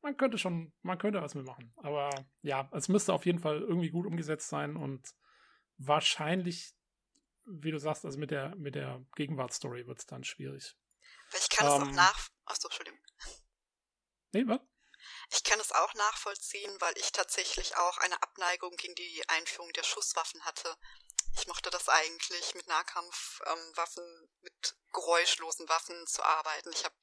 man 0.01 0.15
könnte 0.15 0.37
schon, 0.37 0.73
man 0.81 0.97
könnte 0.97 1.21
was 1.21 1.35
mitmachen. 1.35 1.73
Aber 1.77 2.09
ja, 2.41 2.69
es 2.73 2.87
müsste 2.87 3.13
auf 3.13 3.25
jeden 3.25 3.39
Fall 3.39 3.59
irgendwie 3.61 3.89
gut 3.89 4.05
umgesetzt 4.05 4.49
sein 4.49 4.77
und 4.77 5.13
wahrscheinlich, 5.77 6.73
wie 7.45 7.71
du 7.71 7.79
sagst, 7.79 8.05
also 8.05 8.17
mit 8.19 8.31
der, 8.31 8.55
mit 8.55 8.75
der 8.75 9.05
Gegenwartsstory 9.15 9.87
wird 9.87 9.99
es 9.99 10.05
dann 10.05 10.23
schwierig. 10.23 10.77
Ich 11.33 11.49
kann 11.49 11.67
ähm, 11.67 11.73
es 11.73 11.89
auch 11.89 11.95
nach. 11.95 12.29
Achso, 12.45 12.67
Entschuldigung. 12.67 12.99
Nee, 14.31 14.47
was? 14.47 14.59
Ich 15.31 15.43
kann 15.43 15.59
es 15.59 15.71
auch 15.71 15.93
nachvollziehen, 15.93 16.75
weil 16.79 16.97
ich 16.97 17.11
tatsächlich 17.11 17.77
auch 17.77 17.97
eine 17.99 18.21
Abneigung 18.23 18.75
gegen 18.77 18.95
die 18.95 19.23
Einführung 19.29 19.71
der 19.73 19.83
Schusswaffen 19.83 20.43
hatte. 20.43 20.75
Ich 21.37 21.47
mochte 21.47 21.69
das 21.69 21.87
eigentlich, 21.87 22.55
mit 22.55 22.67
Nahkampfwaffen, 22.67 24.03
ähm, 24.03 24.29
mit 24.41 24.75
geräuschlosen 24.91 25.69
Waffen 25.69 26.07
zu 26.07 26.23
arbeiten. 26.23 26.71
Ich 26.73 26.83
habe 26.83 26.95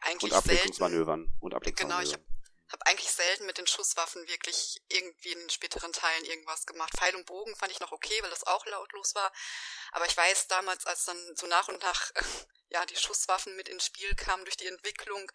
eigentlich 0.00 0.32
und 0.32 0.38
Ablenkungsmanöuvern. 0.38 1.20
Selten, 1.26 1.36
und 1.40 1.54
Ablenkungsmanövern. 1.54 2.04
Genau, 2.04 2.08
ich 2.08 2.12
habe 2.14 2.39
habe 2.72 2.86
eigentlich 2.86 3.10
selten 3.10 3.46
mit 3.46 3.58
den 3.58 3.66
Schusswaffen 3.66 4.26
wirklich 4.28 4.80
irgendwie 4.88 5.32
in 5.32 5.40
den 5.40 5.50
späteren 5.50 5.92
Teilen 5.92 6.24
irgendwas 6.24 6.66
gemacht. 6.66 6.92
Pfeil 6.96 7.14
und 7.16 7.26
Bogen 7.26 7.56
fand 7.56 7.72
ich 7.72 7.80
noch 7.80 7.92
okay, 7.92 8.16
weil 8.22 8.30
das 8.30 8.46
auch 8.46 8.64
lautlos 8.66 9.14
war. 9.14 9.32
Aber 9.92 10.06
ich 10.06 10.16
weiß 10.16 10.46
damals, 10.48 10.86
als 10.86 11.04
dann 11.04 11.36
so 11.36 11.46
nach 11.46 11.68
und 11.68 11.82
nach 11.82 12.10
ja 12.68 12.86
die 12.86 12.96
Schusswaffen 12.96 13.56
mit 13.56 13.68
ins 13.68 13.86
Spiel 13.86 14.14
kamen 14.14 14.44
durch 14.44 14.56
die 14.56 14.66
Entwicklung, 14.66 15.30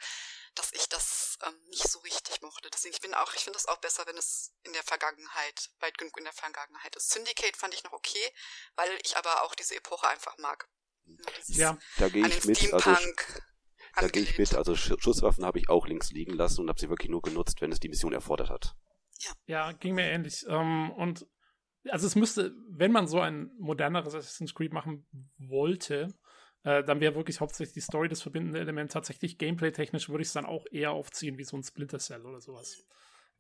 dass 0.56 0.71
ich 0.71 0.88
das 0.88 1.38
ähm, 1.45 1.62
nicht 1.67 1.89
so 1.89 2.00
richtig 2.00 2.41
mochte. 2.41 2.69
Deswegen 2.71 2.93
ich 2.93 3.02
bin 3.02 3.13
auch, 3.13 3.34
ich 3.34 3.43
finde 3.43 3.58
das 3.58 3.67
auch 3.67 3.78
besser, 3.78 4.06
wenn 4.08 4.17
es 4.17 4.54
in 4.63 4.74
der 4.74 4.84
Vergangenheit, 4.84 5.69
weit 5.80 5.98
genug 5.98 6.17
in 6.17 6.24
der 6.24 6.34
Vergangenheit 6.34 6.95
ist. 6.95 7.10
Syndicate 7.12 7.58
fand 7.58 7.74
ich 7.74 7.84
noch 7.84 7.93
okay, 7.93 8.34
weil 8.76 8.98
ich 9.04 9.17
aber 9.17 9.43
auch 9.43 9.56
diese 9.56 9.76
Epoche 9.76 10.08
einfach 10.08 10.38
mag. 10.38 10.69
Ja, 11.48 11.78
da 11.98 12.10
gehe 12.10 12.26
ich 12.28 12.45
mit. 12.45 12.74
Also, 12.74 13.13
da 13.99 14.08
gehe 14.08 14.23
ich 14.23 14.38
mit. 14.38 14.55
Also 14.55 14.75
Schusswaffen 14.75 15.45
habe 15.45 15.60
ich 15.60 15.69
auch 15.69 15.88
links 15.88 16.12
liegen 16.12 16.34
lassen 16.34 16.62
und 16.62 16.69
habe 16.69 16.79
sie 16.79 16.89
wirklich 16.89 17.10
nur 17.10 17.21
genutzt, 17.21 17.62
wenn 17.62 17.71
es 17.71 17.79
die 17.79 17.89
Mission 17.89 18.13
erfordert 18.13 18.49
hat. 18.49 18.75
Ja, 19.19 19.31
ja 19.47 19.71
ging 19.73 19.95
mir 19.95 20.05
ähnlich. 20.05 20.45
Ähm, 20.47 20.91
und 20.91 21.25
also 21.89 22.08
es 22.08 22.15
müsste, 22.15 22.53
wenn 22.69 22.91
man 22.91 23.08
so 23.08 23.19
ein 23.19 23.51
moderneres 23.60 24.15
Assassin's 24.15 24.53
Creed 24.53 24.73
machen 24.73 25.05
wollte, 25.38 26.13
äh, 26.63 26.84
dann 26.84 26.99
wäre 26.99 27.15
wirklich 27.15 27.39
hauptsächlich 27.39 27.73
die 27.73 27.81
Story 27.81 28.10
das 28.10 28.21
verbindende 28.21 28.60
Element. 28.60 28.91
Tatsächlich 28.91 29.38
gameplay-technisch 29.38 30.10
würde 30.10 30.23
ich 30.23 30.29
es 30.29 30.34
dann 30.34 30.45
auch 30.45 30.65
eher 30.71 30.91
aufziehen 30.91 31.38
wie 31.38 31.43
so 31.43 31.55
ein 31.55 31.63
Splinter 31.63 31.99
Cell 31.99 32.25
oder 32.25 32.41
sowas. 32.41 32.84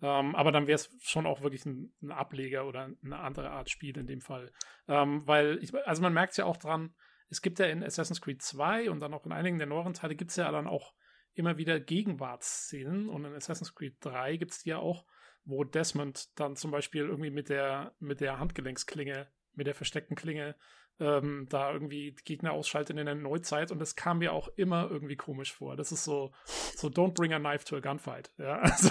Ähm, 0.01 0.35
aber 0.35 0.51
dann 0.51 0.67
wäre 0.67 0.75
es 0.75 0.89
schon 1.01 1.25
auch 1.25 1.41
wirklich 1.41 1.65
ein, 1.65 1.93
ein, 2.01 2.11
Ableger 2.11 2.67
oder 2.67 2.91
eine 3.03 3.17
andere 3.17 3.49
Art 3.49 3.69
Spiel 3.69 3.97
in 3.97 4.07
dem 4.07 4.21
Fall. 4.21 4.51
Ähm, 4.87 5.25
weil, 5.25 5.57
ich, 5.63 5.73
also 5.87 6.01
man 6.01 6.13
merkt 6.13 6.31
es 6.31 6.37
ja 6.37 6.45
auch 6.45 6.57
dran, 6.57 6.93
es 7.29 7.41
gibt 7.41 7.59
ja 7.59 7.65
in 7.65 7.83
Assassin's 7.83 8.21
Creed 8.21 8.41
2 8.41 8.89
und 8.89 8.99
dann 8.99 9.13
auch 9.13 9.25
in 9.25 9.31
einigen 9.31 9.57
der 9.57 9.67
neueren 9.67 9.93
Teile 9.93 10.15
gibt 10.15 10.31
es 10.31 10.37
ja 10.37 10.51
dann 10.51 10.67
auch 10.67 10.93
immer 11.33 11.57
wieder 11.57 11.79
Gegenwartsszenen 11.79 13.09
und 13.09 13.25
in 13.25 13.33
Assassin's 13.33 13.75
Creed 13.75 13.97
3 13.99 14.37
gibt 14.37 14.51
es 14.51 14.59
die 14.59 14.69
ja 14.69 14.77
auch, 14.77 15.05
wo 15.43 15.63
Desmond 15.63 16.39
dann 16.39 16.55
zum 16.55 16.71
Beispiel 16.71 17.05
irgendwie 17.05 17.29
mit 17.29 17.49
der, 17.49 17.93
mit 17.99 18.21
der 18.21 18.39
Handgelenksklinge, 18.39 19.27
mit 19.53 19.67
der 19.67 19.75
versteckten 19.75 20.15
Klinge, 20.15 20.55
ähm, 20.99 21.47
da 21.49 21.71
irgendwie 21.73 22.15
Gegner 22.23 22.53
ausschaltet 22.53 22.97
in 22.97 23.05
der 23.05 23.15
Neuzeit 23.15 23.71
und 23.71 23.79
das 23.79 23.95
kam 23.95 24.19
mir 24.19 24.33
auch 24.33 24.47
immer 24.55 24.89
irgendwie 24.89 25.17
komisch 25.17 25.53
vor. 25.53 25.75
Das 25.75 25.91
ist 25.91 26.05
so, 26.05 26.33
so 26.45 26.87
don't 26.87 27.13
bring 27.13 27.33
a 27.33 27.39
knife 27.39 27.65
to 27.65 27.75
a 27.75 27.79
gunfight. 27.79 28.31
Ja, 28.37 28.59
also, 28.59 28.89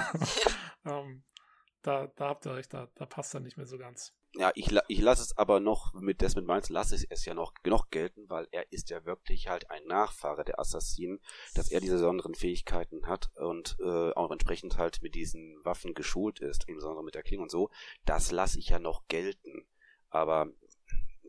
ähm, 0.84 1.24
da, 1.82 2.08
da 2.16 2.28
habt 2.28 2.46
ihr 2.46 2.54
recht, 2.54 2.72
da, 2.74 2.88
da 2.94 3.06
passt 3.06 3.34
er 3.34 3.40
nicht 3.40 3.56
mehr 3.56 3.66
so 3.66 3.78
ganz. 3.78 4.14
Ja, 4.36 4.50
ich, 4.56 4.68
ich 4.88 5.00
lasse 5.00 5.22
es 5.22 5.38
aber 5.38 5.60
noch 5.60 5.92
mit 5.94 6.20
Desmond 6.20 6.48
Miles, 6.48 6.68
lasse 6.68 6.96
ich 6.96 7.06
es 7.08 7.24
ja 7.24 7.34
noch, 7.34 7.52
noch 7.64 7.90
gelten, 7.90 8.28
weil 8.28 8.48
er 8.50 8.72
ist 8.72 8.90
ja 8.90 9.04
wirklich 9.04 9.46
halt 9.48 9.70
ein 9.70 9.84
Nachfahre 9.86 10.44
der 10.44 10.58
Assassinen, 10.58 11.20
dass 11.54 11.70
er 11.70 11.80
diese 11.80 11.94
besonderen 11.94 12.34
Fähigkeiten 12.34 13.06
hat 13.06 13.30
und 13.36 13.76
äh, 13.78 14.12
auch 14.12 14.32
entsprechend 14.32 14.76
halt 14.76 15.02
mit 15.02 15.14
diesen 15.14 15.64
Waffen 15.64 15.94
geschult 15.94 16.40
ist, 16.40 16.64
insbesondere 16.66 17.04
mit 17.04 17.14
der 17.14 17.22
Klinge 17.22 17.42
und 17.42 17.50
so. 17.50 17.70
Das 18.06 18.32
lasse 18.32 18.58
ich 18.58 18.70
ja 18.70 18.80
noch 18.80 19.06
gelten. 19.06 19.66
Aber 20.10 20.48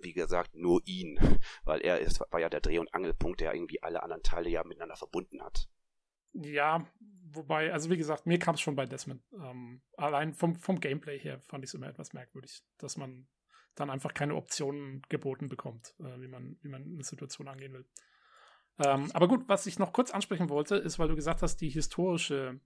wie 0.02 0.14
gesagt, 0.14 0.56
nur 0.56 0.82
ihn, 0.86 1.20
weil 1.64 1.82
er 1.82 2.00
ist, 2.00 2.20
war 2.32 2.40
ja 2.40 2.50
der 2.50 2.62
Dreh- 2.62 2.80
und 2.80 2.94
Angelpunkt, 2.94 3.40
der 3.40 3.54
irgendwie 3.54 3.84
alle 3.84 4.02
anderen 4.02 4.24
Teile 4.24 4.50
ja 4.50 4.64
miteinander 4.64 4.96
verbunden 4.96 5.44
hat. 5.44 5.70
Ja, 6.36 6.86
wobei, 7.32 7.72
also 7.72 7.90
wie 7.90 7.98
gesagt, 7.98 8.26
mir 8.26 8.40
kam 8.40 8.56
es 8.56 8.62
schon 8.62 8.76
bei 8.76 8.86
Desmond. 8.86 9.24
Ähm, 9.34 9.82
allein 9.96 10.34
vom, 10.34 10.56
vom 10.56 10.80
Gameplay 10.80 11.18
her 11.18 11.40
fand 11.40 11.64
ich 11.64 11.70
es 11.70 11.74
immer 11.74 11.88
etwas 11.88 12.14
merkwürdig, 12.14 12.62
dass 12.78 12.98
man 12.98 13.28
dann 13.76 13.90
einfach 13.90 14.14
keine 14.14 14.36
Optionen 14.36 15.02
geboten 15.10 15.48
bekommt, 15.48 15.96
äh, 16.00 16.20
wie, 16.20 16.28
man, 16.28 16.58
wie 16.62 16.70
man 16.70 16.84
eine 16.84 17.04
Situation 17.04 17.48
angehen 17.48 17.74
will. 17.74 17.86
Ähm, 18.80 19.10
aber 19.14 19.28
gut, 19.28 19.48
was 19.48 19.66
ich 19.66 19.80
noch 19.80 19.94
kurz 19.94 20.12
ansprechen 20.12 20.50
wollte, 20.50 20.76
ist, 20.76 21.00
weil 21.00 21.08
du 21.08 21.16
gesagt 21.16 21.42
hast, 21.42 21.58
die 21.58 21.70
historische, 21.70 22.60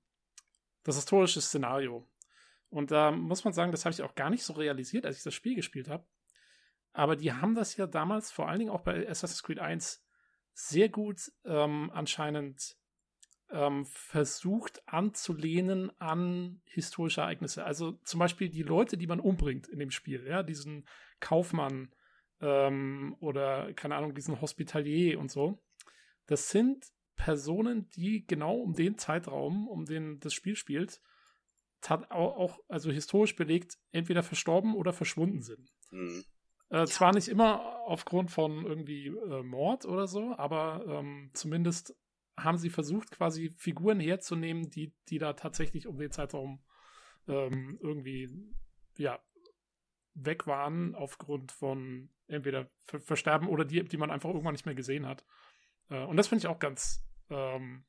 das 0.84 0.96
historische 0.96 1.42
Szenario. 1.42 2.08
Und 2.70 2.92
da 2.92 3.12
muss 3.12 3.44
man 3.44 3.54
sagen, 3.54 3.72
das 3.72 3.86
habe 3.86 3.94
ich 3.94 4.02
auch 4.02 4.16
gar 4.16 4.30
nicht 4.30 4.44
so 4.44 4.54
realisiert, 4.54 5.06
als 5.06 5.18
ich 5.18 5.24
das 5.24 5.34
Spiel 5.34 5.56
gespielt 5.56 5.90
habe. 5.90 6.06
Aber 6.94 7.16
die 7.16 7.34
haben 7.34 7.54
das 7.54 7.78
ja 7.78 7.86
damals, 7.86 8.32
vor 8.32 8.48
allen 8.48 8.60
Dingen 8.60 8.72
auch 8.72 8.82
bei 8.82 9.08
Assassin's 9.08 9.44
Creed 9.44 9.60
1, 9.60 10.04
sehr 10.54 10.90
gut 10.90 11.32
ähm, 11.46 11.92
anscheinend 11.94 12.79
ähm, 13.52 13.86
versucht 13.86 14.82
anzulehnen 14.88 15.92
an 16.00 16.62
historische 16.66 17.22
Ereignisse. 17.22 17.64
Also 17.64 17.94
zum 18.04 18.20
Beispiel 18.20 18.50
die 18.50 18.64
Leute, 18.64 18.98
die 18.98 19.08
man 19.08 19.20
umbringt 19.20 19.68
in 19.68 19.80
dem 19.80 19.92
Spiel, 19.92 20.26
ja, 20.28 20.44
diesen 20.44 20.88
Kaufmann 21.20 21.94
ähm, 22.42 23.16
oder 23.20 23.74
keine 23.74 23.96
Ahnung, 23.96 24.14
diesen 24.14 24.40
Hospitalier 24.42 25.20
und 25.20 25.32
so. 25.32 25.60
Das 26.28 26.50
sind 26.50 26.86
Personen, 27.16 27.90
die 27.90 28.26
genau 28.26 28.56
um 28.56 28.74
den 28.74 28.98
Zeitraum, 28.98 29.68
um 29.68 29.86
den 29.86 30.20
das 30.20 30.34
Spiel 30.34 30.56
spielt, 30.56 31.02
auch, 31.88 32.38
auch 32.38 32.60
also 32.68 32.92
historisch 32.92 33.36
belegt, 33.36 33.78
entweder 33.92 34.24
verstorben 34.24 34.76
oder 34.76 34.94
verschwunden 34.94 35.42
sind. 35.42 35.72
Mhm. 35.92 36.24
Äh, 36.70 36.86
zwar 36.86 37.14
nicht 37.14 37.28
immer 37.28 37.82
aufgrund 37.86 38.30
von 38.30 38.66
irgendwie 38.66 39.08
äh, 39.08 39.44
Mord 39.44 39.86
oder 39.86 40.08
so, 40.08 40.36
aber 40.38 40.86
ähm, 40.88 41.32
zumindest 41.34 41.96
haben 42.44 42.58
sie 42.58 42.70
versucht, 42.70 43.12
quasi 43.12 43.50
Figuren 43.58 44.00
herzunehmen, 44.00 44.70
die, 44.70 44.94
die 45.08 45.18
da 45.18 45.34
tatsächlich 45.34 45.88
um 45.88 45.98
den 45.98 46.12
Zeitraum 46.12 46.64
ähm, 47.28 47.78
irgendwie, 47.82 48.30
ja, 48.98 49.20
weg 50.14 50.48
waren 50.48 50.96
aufgrund 50.96 51.52
von 51.52 52.10
entweder 52.28 52.70
Ver 52.86 53.00
Versterben 53.00 53.48
oder 53.48 53.66
die, 53.66 53.84
die 53.84 53.98
man 53.98 54.12
einfach 54.12 54.30
irgendwann 54.30 54.54
nicht 54.54 54.66
mehr 54.66 54.76
gesehen 54.76 55.06
hat. 55.06 55.26
Äh, 55.90 56.04
und 56.04 56.18
das 56.18 56.28
finde 56.28 56.44
ich 56.44 56.48
auch 56.48 56.60
ganz, 56.60 57.04
ähm, 57.30 57.86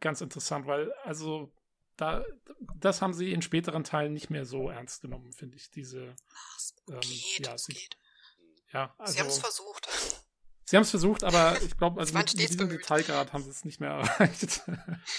ganz 0.00 0.20
interessant, 0.20 0.66
weil, 0.66 0.92
also, 1.04 1.52
da, 1.96 2.24
das 2.76 3.02
haben 3.02 3.12
sie 3.12 3.32
in 3.32 3.42
späteren 3.42 3.82
Teilen 3.82 4.12
nicht 4.12 4.30
mehr 4.30 4.44
so 4.44 4.68
ernst 4.68 5.02
genommen, 5.02 5.32
finde 5.32 5.56
ich, 5.56 5.70
diese, 5.70 6.14
ähm, 6.88 7.00
geht, 7.00 7.46
ja, 7.46 7.58
sie, 7.58 7.88
ja, 8.72 8.94
also, 8.98 9.12
sie 9.12 9.20
haben 9.20 9.28
es 9.28 9.38
versucht. 9.38 9.88
Sie 10.68 10.76
haben 10.76 10.82
es 10.82 10.90
versucht, 10.90 11.24
aber 11.24 11.56
ich 11.62 11.78
glaube, 11.78 11.98
also 11.98 12.12
mit, 12.12 12.26
mit 12.36 12.38
diesem 12.38 12.68
Detailgrad 12.68 13.32
haben 13.32 13.42
sie 13.42 13.48
es 13.48 13.64
nicht 13.64 13.80
mehr 13.80 13.90
erreicht. 14.18 14.60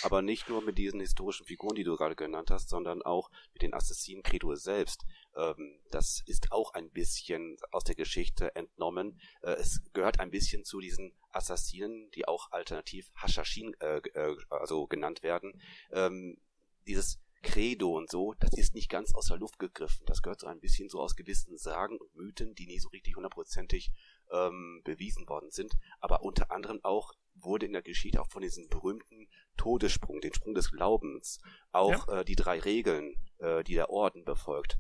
aber 0.04 0.22
nicht 0.22 0.48
nur 0.48 0.62
mit 0.62 0.78
diesen 0.78 1.00
historischen 1.00 1.44
Figuren, 1.48 1.74
die 1.74 1.84
du 1.84 1.98
gerade 1.98 2.16
genannt 2.16 2.52
hast, 2.52 2.70
sondern 2.70 3.02
auch 3.02 3.32
mit 3.54 3.64
den 3.64 3.74
Assassinen 3.74 4.22
Credo 4.22 4.54
selbst. 4.54 5.06
Ähm, 5.36 5.80
das 5.90 6.22
ist 6.28 6.52
auch 6.52 6.76
ein 6.76 6.92
bisschen 6.92 7.58
aus 7.72 7.84
der 7.84 7.96
Geschichte 7.96 8.56
entnommen. 8.56 9.20
Äh, 9.42 9.54
es 9.54 9.82
gehört 9.94 10.20
ein 10.20 10.30
bisschen 10.30 10.66
zu 10.66 10.82
diesen 10.82 11.14
Assassinen, 11.32 12.12
die 12.12 12.28
auch 12.28 12.52
alternativ 12.52 13.10
Hashashin 13.16 13.74
äh, 13.80 14.02
äh, 14.14 14.36
also 14.52 14.86
genannt 14.86 15.24
werden. 15.24 15.60
Ähm, 15.92 16.38
dieses 16.86 17.18
Credo 17.42 17.98
und 17.98 18.12
so, 18.12 18.36
das 18.40 18.52
ist 18.54 18.76
nicht 18.76 18.90
ganz 18.90 19.16
aus 19.16 19.28
der 19.28 19.38
Luft 19.38 19.58
gegriffen. 19.60 20.06
Das 20.06 20.22
gehört 20.22 20.42
so 20.42 20.48
ein 20.48 20.60
bisschen 20.60 20.90
so 20.90 21.00
aus 21.00 21.16
gewissen 21.16 21.58
Sagen 21.58 21.98
und 21.98 22.14
Mythen, 22.16 22.54
die 22.54 22.68
nie 22.68 22.80
so 22.80 22.90
richtig 22.90 23.16
hundertprozentig 23.16 23.92
ähm, 24.32 24.82
bewiesen 24.84 25.28
worden 25.28 25.52
sind, 25.52 25.76
aber 26.00 26.24
unter 26.24 26.52
anderem 26.52 26.80
auch 26.84 27.14
wurde 27.36 27.66
in 27.66 27.74
der 27.74 27.82
Geschichte 27.82 28.22
auch 28.22 28.30
von 28.30 28.42
diesem 28.42 28.68
berühmten 28.70 29.28
Todessprung, 29.58 30.22
den 30.22 30.34
Sprung 30.34 30.54
des 30.54 30.72
Glaubens, 30.72 31.42
auch 31.72 32.08
ja. 32.08 32.20
äh, 32.20 32.26
die 32.26 32.36
drei 32.36 32.60
Regeln, 32.60 33.16
äh, 33.40 33.64
die 33.64 33.76
der 33.76 33.90
Orden 33.90 34.26
befolgt, 34.26 34.78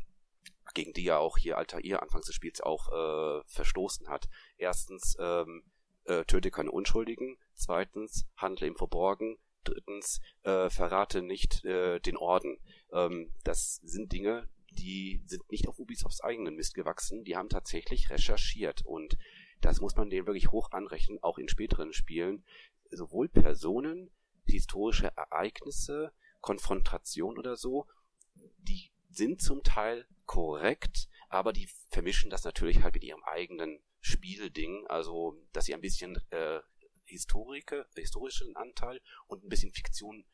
gegen 0.73 0.93
die 0.93 1.03
ja 1.03 1.17
auch 1.17 1.37
hier 1.37 1.57
Altair 1.57 2.01
anfangs 2.01 2.25
des 2.27 2.35
Spiels 2.35 2.61
auch 2.61 2.89
äh, 2.91 3.43
verstoßen 3.47 4.09
hat. 4.09 4.29
Erstens, 4.57 5.17
ähm, 5.19 5.63
äh, 6.05 6.25
töte 6.25 6.51
keine 6.51 6.71
Unschuldigen, 6.71 7.37
zweitens, 7.53 8.25
handle 8.35 8.67
im 8.67 8.75
Verborgen, 8.75 9.37
drittens, 9.63 10.21
äh, 10.43 10.69
verrate 10.69 11.21
nicht 11.21 11.63
äh, 11.65 11.99
den 11.99 12.17
Orden. 12.17 12.57
Ähm, 12.91 13.31
das 13.43 13.75
sind 13.83 14.11
Dinge, 14.11 14.49
die 14.71 15.21
sind 15.25 15.49
nicht 15.51 15.67
auf 15.67 15.79
Ubisofts 15.79 16.21
eigenen 16.21 16.55
Mist 16.55 16.73
gewachsen, 16.73 17.23
die 17.23 17.35
haben 17.35 17.49
tatsächlich 17.49 18.09
recherchiert 18.09 18.85
und 18.85 19.17
das 19.61 19.81
muss 19.81 19.95
man 19.95 20.09
denen 20.09 20.27
wirklich 20.27 20.51
hoch 20.51 20.71
anrechnen, 20.71 21.21
auch 21.21 21.37
in 21.37 21.49
späteren 21.49 21.93
Spielen. 21.93 22.43
Sowohl 22.91 23.27
Personen, 23.29 24.09
historische 24.45 25.11
Ereignisse, 25.15 26.11
Konfrontation 26.41 27.37
oder 27.37 27.55
so, 27.55 27.87
die 28.57 28.91
sind 29.09 29.41
zum 29.41 29.63
Teil 29.63 30.07
korrekt, 30.25 31.09
aber 31.29 31.53
die 31.53 31.67
vermischen 31.89 32.29
das 32.29 32.43
natürlich 32.43 32.83
halt 32.83 32.93
mit 32.93 33.03
ihrem 33.03 33.23
eigenen 33.23 33.79
Spielding, 34.01 34.87
also 34.87 35.35
dass 35.51 35.65
sie 35.65 35.73
ein 35.73 35.81
bisschen 35.81 36.21
äh, 36.29 36.61
Historike, 37.05 37.87
historischen 37.95 38.55
Anteil 38.55 39.01
und 39.27 39.43
ein 39.43 39.49
bisschen 39.49 39.73
Fiktion 39.73 40.25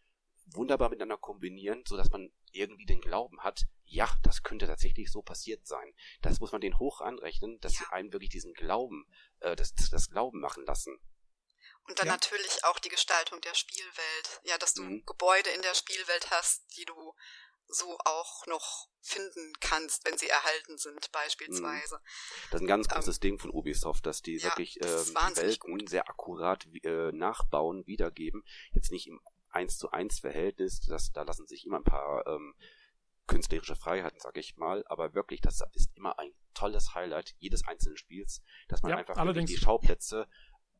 wunderbar 0.45 0.89
miteinander 0.89 1.17
kombinieren, 1.17 1.83
so 1.87 1.97
dass 1.97 2.09
man 2.11 2.31
irgendwie 2.51 2.85
den 2.85 3.01
Glauben 3.01 3.41
hat, 3.41 3.65
ja, 3.85 4.09
das 4.23 4.43
könnte 4.43 4.67
tatsächlich 4.67 5.11
so 5.11 5.21
passiert 5.21 5.65
sein. 5.65 5.93
Das 6.21 6.39
muss 6.39 6.51
man 6.51 6.61
den 6.61 6.79
hoch 6.79 7.01
anrechnen, 7.01 7.59
dass 7.59 7.73
ja. 7.73 7.79
sie 7.79 7.93
einem 7.93 8.13
wirklich 8.13 8.29
diesen 8.29 8.53
Glauben, 8.53 9.05
äh, 9.39 9.55
das, 9.55 9.73
das 9.73 10.09
Glauben 10.09 10.39
machen 10.39 10.65
lassen. 10.65 10.99
Und 11.87 11.99
dann 11.99 12.07
ja. 12.07 12.13
natürlich 12.13 12.63
auch 12.63 12.79
die 12.79 12.89
Gestaltung 12.89 13.41
der 13.41 13.53
Spielwelt. 13.53 14.41
Ja, 14.43 14.57
dass 14.57 14.73
du 14.73 14.83
mhm. 14.83 15.05
Gebäude 15.05 15.49
in 15.51 15.61
der 15.61 15.75
Spielwelt 15.75 16.31
hast, 16.31 16.65
die 16.77 16.85
du 16.85 17.13
so 17.67 17.97
auch 18.05 18.45
noch 18.47 18.89
finden 19.01 19.53
kannst, 19.59 20.05
wenn 20.05 20.17
sie 20.17 20.27
erhalten 20.27 20.77
sind, 20.77 21.11
beispielsweise. 21.11 21.95
Mhm. 21.95 22.01
Das 22.51 22.61
ist 22.61 22.61
ein 22.61 22.67
ganz 22.67 22.87
großes 22.87 23.17
ähm, 23.17 23.21
Ding 23.21 23.39
von 23.39 23.51
Ubisoft, 23.51 24.05
dass 24.05 24.21
die 24.21 24.37
ja, 24.37 24.45
wirklich 24.45 24.79
ähm, 24.81 25.03
die 25.05 25.37
Welten 25.37 25.77
gut. 25.77 25.89
sehr 25.89 26.09
akkurat 26.09 26.67
äh, 26.83 27.11
nachbauen, 27.11 27.85
wiedergeben. 27.85 28.43
Jetzt 28.71 28.91
nicht 28.91 29.07
im 29.07 29.19
1 29.55 29.77
zu 29.77 29.91
1 29.91 30.19
Verhältnis, 30.19 30.81
das, 30.81 31.11
da 31.11 31.23
lassen 31.23 31.47
sich 31.47 31.65
immer 31.65 31.77
ein 31.77 31.83
paar 31.83 32.25
ähm, 32.27 32.53
künstlerische 33.27 33.75
Freiheiten, 33.75 34.19
sag 34.19 34.37
ich 34.37 34.57
mal, 34.57 34.83
aber 34.87 35.13
wirklich, 35.13 35.41
das 35.41 35.61
ist 35.73 35.95
immer 35.95 36.17
ein 36.19 36.31
tolles 36.53 36.93
Highlight 36.93 37.33
jedes 37.39 37.67
einzelnen 37.67 37.97
Spiels, 37.97 38.43
dass 38.67 38.83
man 38.83 38.91
ja, 38.91 38.97
einfach 38.97 39.15
wirklich 39.25 39.45
die 39.45 39.57
Schauplätze 39.57 40.27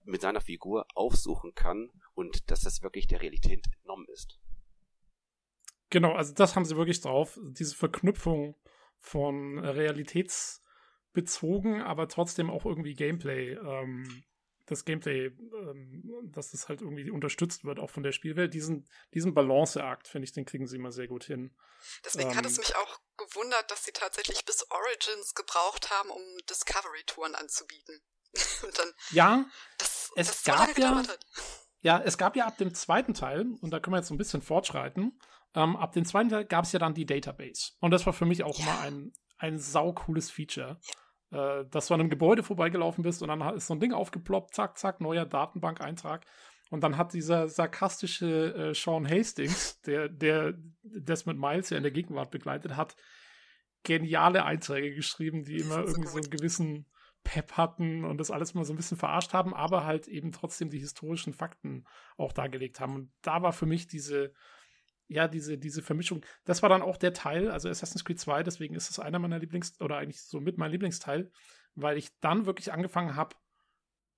mit 0.04 0.22
seiner 0.22 0.42
Figur 0.42 0.86
aufsuchen 0.94 1.56
kann 1.56 1.90
und 2.14 2.52
dass 2.52 2.62
das 2.62 2.84
wirklich 2.84 3.08
der 3.08 3.22
Realität 3.22 3.66
entnommen 3.78 4.06
ist. 4.10 4.40
Genau, 5.90 6.14
also 6.14 6.34
das 6.34 6.56
haben 6.56 6.66
sie 6.66 6.78
wirklich 6.78 7.02
drauf, 7.02 7.40
diese 7.42 7.76
Verknüpfung 7.76 8.56
von 8.98 9.60
realitätsbezogen, 9.60 11.82
aber 11.82 12.08
trotzdem 12.08 12.50
auch 12.50 12.66
irgendwie 12.66 12.94
Gameplay. 12.94 13.52
Ähm, 13.54 14.24
das 14.66 14.86
Gameplay, 14.86 15.28
ähm, 15.28 16.32
dass 16.34 16.52
das 16.52 16.70
halt 16.70 16.82
irgendwie 16.82 17.10
unterstützt 17.10 17.66
wird, 17.66 17.80
auch 17.80 17.90
von 17.90 18.04
der 18.04 18.12
Spielwelt. 18.12 18.54
Diesen, 18.54 18.88
diesen 19.14 19.34
Balanceakt, 19.34 20.08
finde 20.08 20.26
ich, 20.26 20.34
den 20.34 20.46
kriegen 20.46 20.68
sie 20.68 20.78
immer 20.78 20.92
sehr 20.92 21.08
gut 21.08 21.24
hin. 21.24 21.56
Deswegen 22.04 22.32
ähm, 22.32 22.38
hat 22.38 22.46
es 22.46 22.58
mich 22.58 22.76
auch 22.76 23.00
gewundert, 23.18 23.70
dass 23.70 23.86
sie 23.86 23.92
tatsächlich 23.92 24.44
bis 24.46 24.66
Origins 24.72 25.36
gebraucht 25.36 25.92
haben, 25.92 26.10
um 26.10 26.22
Discovery-Touren 26.50 27.36
anzubieten. 27.36 28.02
Und 28.64 28.78
dann, 28.78 28.92
ja, 29.12 29.46
das, 29.78 30.12
es 30.16 30.28
das 30.28 30.44
gab 30.44 30.78
ja, 30.78 31.04
ja, 31.82 32.02
es 32.04 32.18
gab 32.18 32.36
ja 32.36 32.48
ab 32.48 32.58
dem 32.58 32.74
zweiten 32.74 33.14
Teil, 33.14 33.46
und 33.62 33.70
da 33.70 33.80
können 33.80 33.94
wir 33.94 34.00
jetzt 34.00 34.08
so 34.08 34.16
ein 34.16 34.18
bisschen 34.18 34.42
fortschreiten, 34.42 35.20
ähm, 35.54 35.78
ab 35.78 35.94
dem 35.94 36.04
zweiten 36.04 36.30
Teil 36.30 36.46
gab 36.46 36.66
es 36.66 36.72
ja 36.72 36.80
dann 36.80 36.94
die 36.94 37.06
Database. 37.06 37.74
Und 37.80 37.92
das 37.92 38.06
war 38.06 38.14
für 38.14 38.26
mich 38.26 38.44
auch 38.44 38.58
ja. 38.58 38.66
immer 38.66 38.80
ein, 38.82 39.14
ein 39.38 39.60
saucooles 39.60 40.32
Feature. 40.32 40.80
Äh, 41.36 41.66
dass 41.70 41.88
du 41.88 41.94
an 41.94 42.00
einem 42.00 42.10
Gebäude 42.10 42.44
vorbeigelaufen 42.44 43.04
bist 43.04 43.22
und 43.22 43.28
dann 43.28 43.42
ist 43.56 43.68
so 43.68 43.74
ein 43.74 43.80
Ding 43.82 43.92
aufgeploppt, 43.92 44.56
zack, 44.56 44.78
zack, 44.78 45.02
neuer 45.02 45.26
Datenbank-Eintrag. 45.26 46.26
Und 46.70 46.82
dann 46.82 46.98
hat 46.98 47.14
dieser 47.14 47.50
sarkastische 47.50 48.56
äh, 48.56 48.74
Sean 48.74 49.10
Hastings, 49.10 49.82
der, 49.82 50.08
der 50.08 50.54
Desmond 50.84 51.40
Miles 51.40 51.70
ja 51.72 51.78
in 51.78 51.84
der 51.84 51.92
Gegenwart 51.92 52.32
begleitet 52.32 52.78
hat, 52.78 52.96
geniale 53.84 54.46
Einträge 54.46 54.96
geschrieben, 54.96 55.44
die 55.44 55.58
immer 55.58 55.80
irgendwie 55.80 56.08
so 56.08 56.18
einen 56.18 56.30
gewissen 56.30 56.86
Pep 57.26 57.54
hatten 57.54 58.06
und 58.06 58.18
das 58.18 58.32
alles 58.32 58.54
mal 58.54 58.64
so 58.64 58.72
ein 58.72 58.78
bisschen 58.78 58.98
verarscht 58.98 59.34
haben, 59.34 59.54
aber 59.54 59.84
halt 59.84 60.08
eben 60.08 60.32
trotzdem 60.32 60.70
die 60.70 60.80
historischen 60.80 61.34
Fakten 61.34 61.86
auch 62.18 62.32
dargelegt 62.32 62.80
haben. 62.80 62.96
Und 62.96 63.12
da 63.22 63.42
war 63.42 63.52
für 63.52 63.66
mich 63.66 63.88
diese, 63.88 64.32
ja, 65.08 65.28
diese, 65.28 65.58
diese 65.58 65.82
Vermischung, 65.82 66.26
das 66.46 66.62
war 66.62 66.70
dann 66.70 66.82
auch 66.82 66.98
der 66.98 67.14
Teil, 67.14 67.52
also 67.52 67.70
Assassin's 67.70 68.06
Creed 68.06 68.20
2, 68.20 68.44
deswegen 68.44 68.76
ist 68.76 68.90
es 68.90 69.00
einer 69.00 69.20
meiner 69.20 69.40
Lieblings- 69.40 69.80
oder 69.80 69.98
eigentlich 69.98 70.22
so 70.22 70.40
mit 70.40 70.58
mein 70.58 70.72
Lieblingsteil, 70.72 71.32
weil 71.76 71.98
ich 71.98 72.10
dann 72.22 72.46
wirklich 72.46 72.72
angefangen 72.72 73.16
habe, 73.16 73.36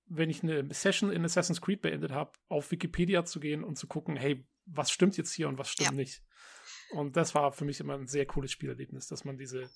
wenn 0.06 0.30
ich 0.30 0.42
eine 0.42 0.66
Session 0.72 1.12
in 1.12 1.24
Assassin's 1.24 1.60
Creed 1.60 1.82
beendet 1.82 2.12
habe, 2.12 2.32
auf 2.48 2.70
Wikipedia 2.70 3.24
zu 3.24 3.40
gehen 3.40 3.62
und 3.62 3.76
zu 3.76 3.86
gucken, 3.86 4.16
hey, 4.16 4.46
was 4.64 4.90
stimmt 4.90 5.16
jetzt 5.16 5.32
hier 5.32 5.48
und 5.48 5.58
was 5.58 5.68
stimmt 5.68 5.90
ja. 5.90 5.96
nicht. 5.96 6.22
Und 6.90 7.16
das 7.16 7.34
war 7.34 7.52
für 7.52 7.64
mich 7.64 7.80
immer 7.80 7.94
ein 7.94 8.06
sehr 8.06 8.26
cooles 8.26 8.50
Spielerlebnis, 8.50 9.08
dass 9.08 9.24
man 9.24 9.36
diese, 9.36 9.68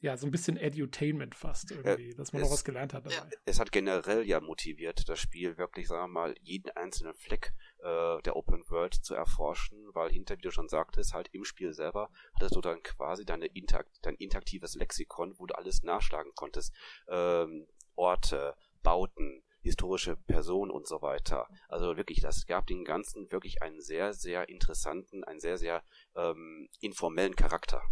ja, 0.00 0.16
so 0.16 0.26
ein 0.26 0.30
bisschen 0.30 0.56
Edutainment 0.56 1.34
fast 1.34 1.70
irgendwie, 1.70 2.10
ja, 2.10 2.16
dass 2.16 2.32
man 2.32 2.42
es, 2.42 2.48
noch 2.48 2.54
was 2.54 2.64
gelernt 2.64 2.94
hat 2.94 3.04
dabei. 3.04 3.28
Es 3.44 3.60
hat 3.60 3.70
generell 3.70 4.26
ja 4.26 4.40
motiviert, 4.40 5.08
das 5.08 5.18
Spiel 5.18 5.58
wirklich, 5.58 5.88
sagen 5.88 6.04
wir 6.04 6.20
mal, 6.20 6.34
jeden 6.40 6.70
einzelnen 6.70 7.14
Fleck 7.14 7.52
äh, 7.80 8.22
der 8.22 8.36
Open 8.36 8.64
World 8.70 8.94
zu 8.94 9.14
erforschen, 9.14 9.78
weil 9.92 10.10
hinter, 10.10 10.38
wie 10.38 10.42
du 10.42 10.50
schon 10.50 10.68
sagtest, 10.68 11.12
halt 11.12 11.28
im 11.32 11.44
Spiel 11.44 11.74
selber 11.74 12.10
hattest 12.34 12.56
du 12.56 12.60
dann 12.60 12.82
quasi 12.82 13.26
deine 13.26 13.46
Interakt, 13.46 13.90
dein 14.02 14.14
interaktives 14.14 14.74
Lexikon, 14.74 15.38
wo 15.38 15.46
du 15.46 15.54
alles 15.54 15.82
nachschlagen 15.82 16.32
konntest. 16.34 16.74
Ähm, 17.08 17.66
Orte, 17.94 18.56
Bauten, 18.82 19.42
historische 19.64 20.16
Person 20.16 20.70
und 20.70 20.86
so 20.86 21.02
weiter. 21.02 21.48
Also 21.68 21.96
wirklich, 21.96 22.20
das 22.20 22.46
gab 22.46 22.66
den 22.66 22.84
Ganzen 22.84 23.32
wirklich 23.32 23.62
einen 23.62 23.80
sehr, 23.80 24.12
sehr 24.12 24.48
interessanten, 24.48 25.24
einen 25.24 25.40
sehr, 25.40 25.56
sehr 25.56 25.82
ähm, 26.14 26.68
informellen 26.80 27.34
Charakter. 27.34 27.82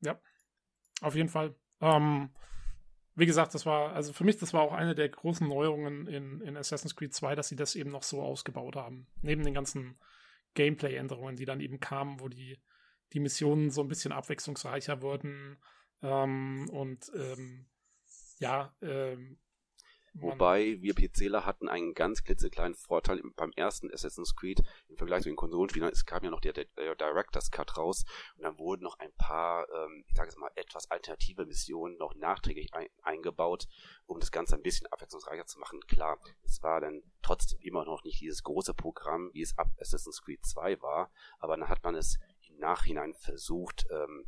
Ja, 0.00 0.20
auf 1.00 1.14
jeden 1.14 1.30
Fall. 1.30 1.54
Ähm, 1.80 2.30
wie 3.14 3.26
gesagt, 3.26 3.54
das 3.54 3.66
war, 3.66 3.92
also 3.92 4.12
für 4.12 4.24
mich, 4.24 4.36
das 4.36 4.52
war 4.52 4.62
auch 4.62 4.72
eine 4.72 4.94
der 4.94 5.08
großen 5.08 5.48
Neuerungen 5.48 6.06
in, 6.06 6.40
in 6.42 6.56
Assassin's 6.56 6.94
Creed 6.94 7.14
2, 7.14 7.34
dass 7.34 7.48
sie 7.48 7.56
das 7.56 7.74
eben 7.74 7.90
noch 7.90 8.02
so 8.02 8.22
ausgebaut 8.22 8.76
haben. 8.76 9.06
Neben 9.22 9.42
den 9.42 9.54
ganzen 9.54 9.98
Gameplay-Änderungen, 10.54 11.36
die 11.36 11.46
dann 11.46 11.60
eben 11.60 11.80
kamen, 11.80 12.20
wo 12.20 12.28
die, 12.28 12.60
die 13.14 13.20
Missionen 13.20 13.70
so 13.70 13.80
ein 13.80 13.88
bisschen 13.88 14.12
abwechslungsreicher 14.12 15.00
wurden 15.02 15.58
ähm, 16.02 16.68
und 16.70 17.10
ähm, 17.14 17.66
ja, 18.38 18.74
ähm, 18.82 19.38
Wobei 20.14 20.80
wir 20.80 20.94
PCler 20.94 21.46
hatten 21.46 21.68
einen 21.68 21.94
ganz 21.94 22.22
klitzekleinen 22.22 22.74
Vorteil 22.74 23.22
beim 23.34 23.50
ersten 23.52 23.90
Assassin's 23.92 24.36
Creed 24.36 24.62
im 24.88 24.96
Vergleich 24.96 25.22
zu 25.22 25.30
den 25.30 25.36
Konsolenspielern. 25.36 25.90
Es 25.90 26.04
kam 26.04 26.22
ja 26.22 26.30
noch 26.30 26.40
der, 26.40 26.52
der, 26.52 26.66
der 26.76 26.94
Director's 26.94 27.50
Cut 27.50 27.78
raus 27.78 28.04
und 28.36 28.42
dann 28.42 28.58
wurden 28.58 28.82
noch 28.82 28.98
ein 28.98 29.12
paar, 29.14 29.66
ähm, 29.70 30.04
ich 30.06 30.14
sage 30.14 30.28
es 30.28 30.36
mal, 30.36 30.50
etwas 30.54 30.90
alternative 30.90 31.46
Missionen 31.46 31.96
noch 31.96 32.14
nachträglich 32.14 32.74
ein, 32.74 32.88
eingebaut, 33.02 33.68
um 34.06 34.20
das 34.20 34.30
Ganze 34.30 34.54
ein 34.54 34.62
bisschen 34.62 34.86
abwechslungsreicher 34.88 35.46
zu 35.46 35.58
machen. 35.58 35.80
Klar, 35.86 36.18
es 36.42 36.62
war 36.62 36.82
dann 36.82 37.02
trotzdem 37.22 37.58
immer 37.60 37.86
noch 37.86 38.04
nicht 38.04 38.20
dieses 38.20 38.42
große 38.42 38.74
Programm, 38.74 39.30
wie 39.32 39.42
es 39.42 39.56
ab 39.56 39.68
Assassin's 39.80 40.20
Creed 40.20 40.44
2 40.44 40.82
war, 40.82 41.10
aber 41.38 41.56
dann 41.56 41.68
hat 41.68 41.82
man 41.84 41.94
es 41.94 42.18
im 42.48 42.58
Nachhinein 42.58 43.14
versucht, 43.14 43.86
ähm, 43.90 44.26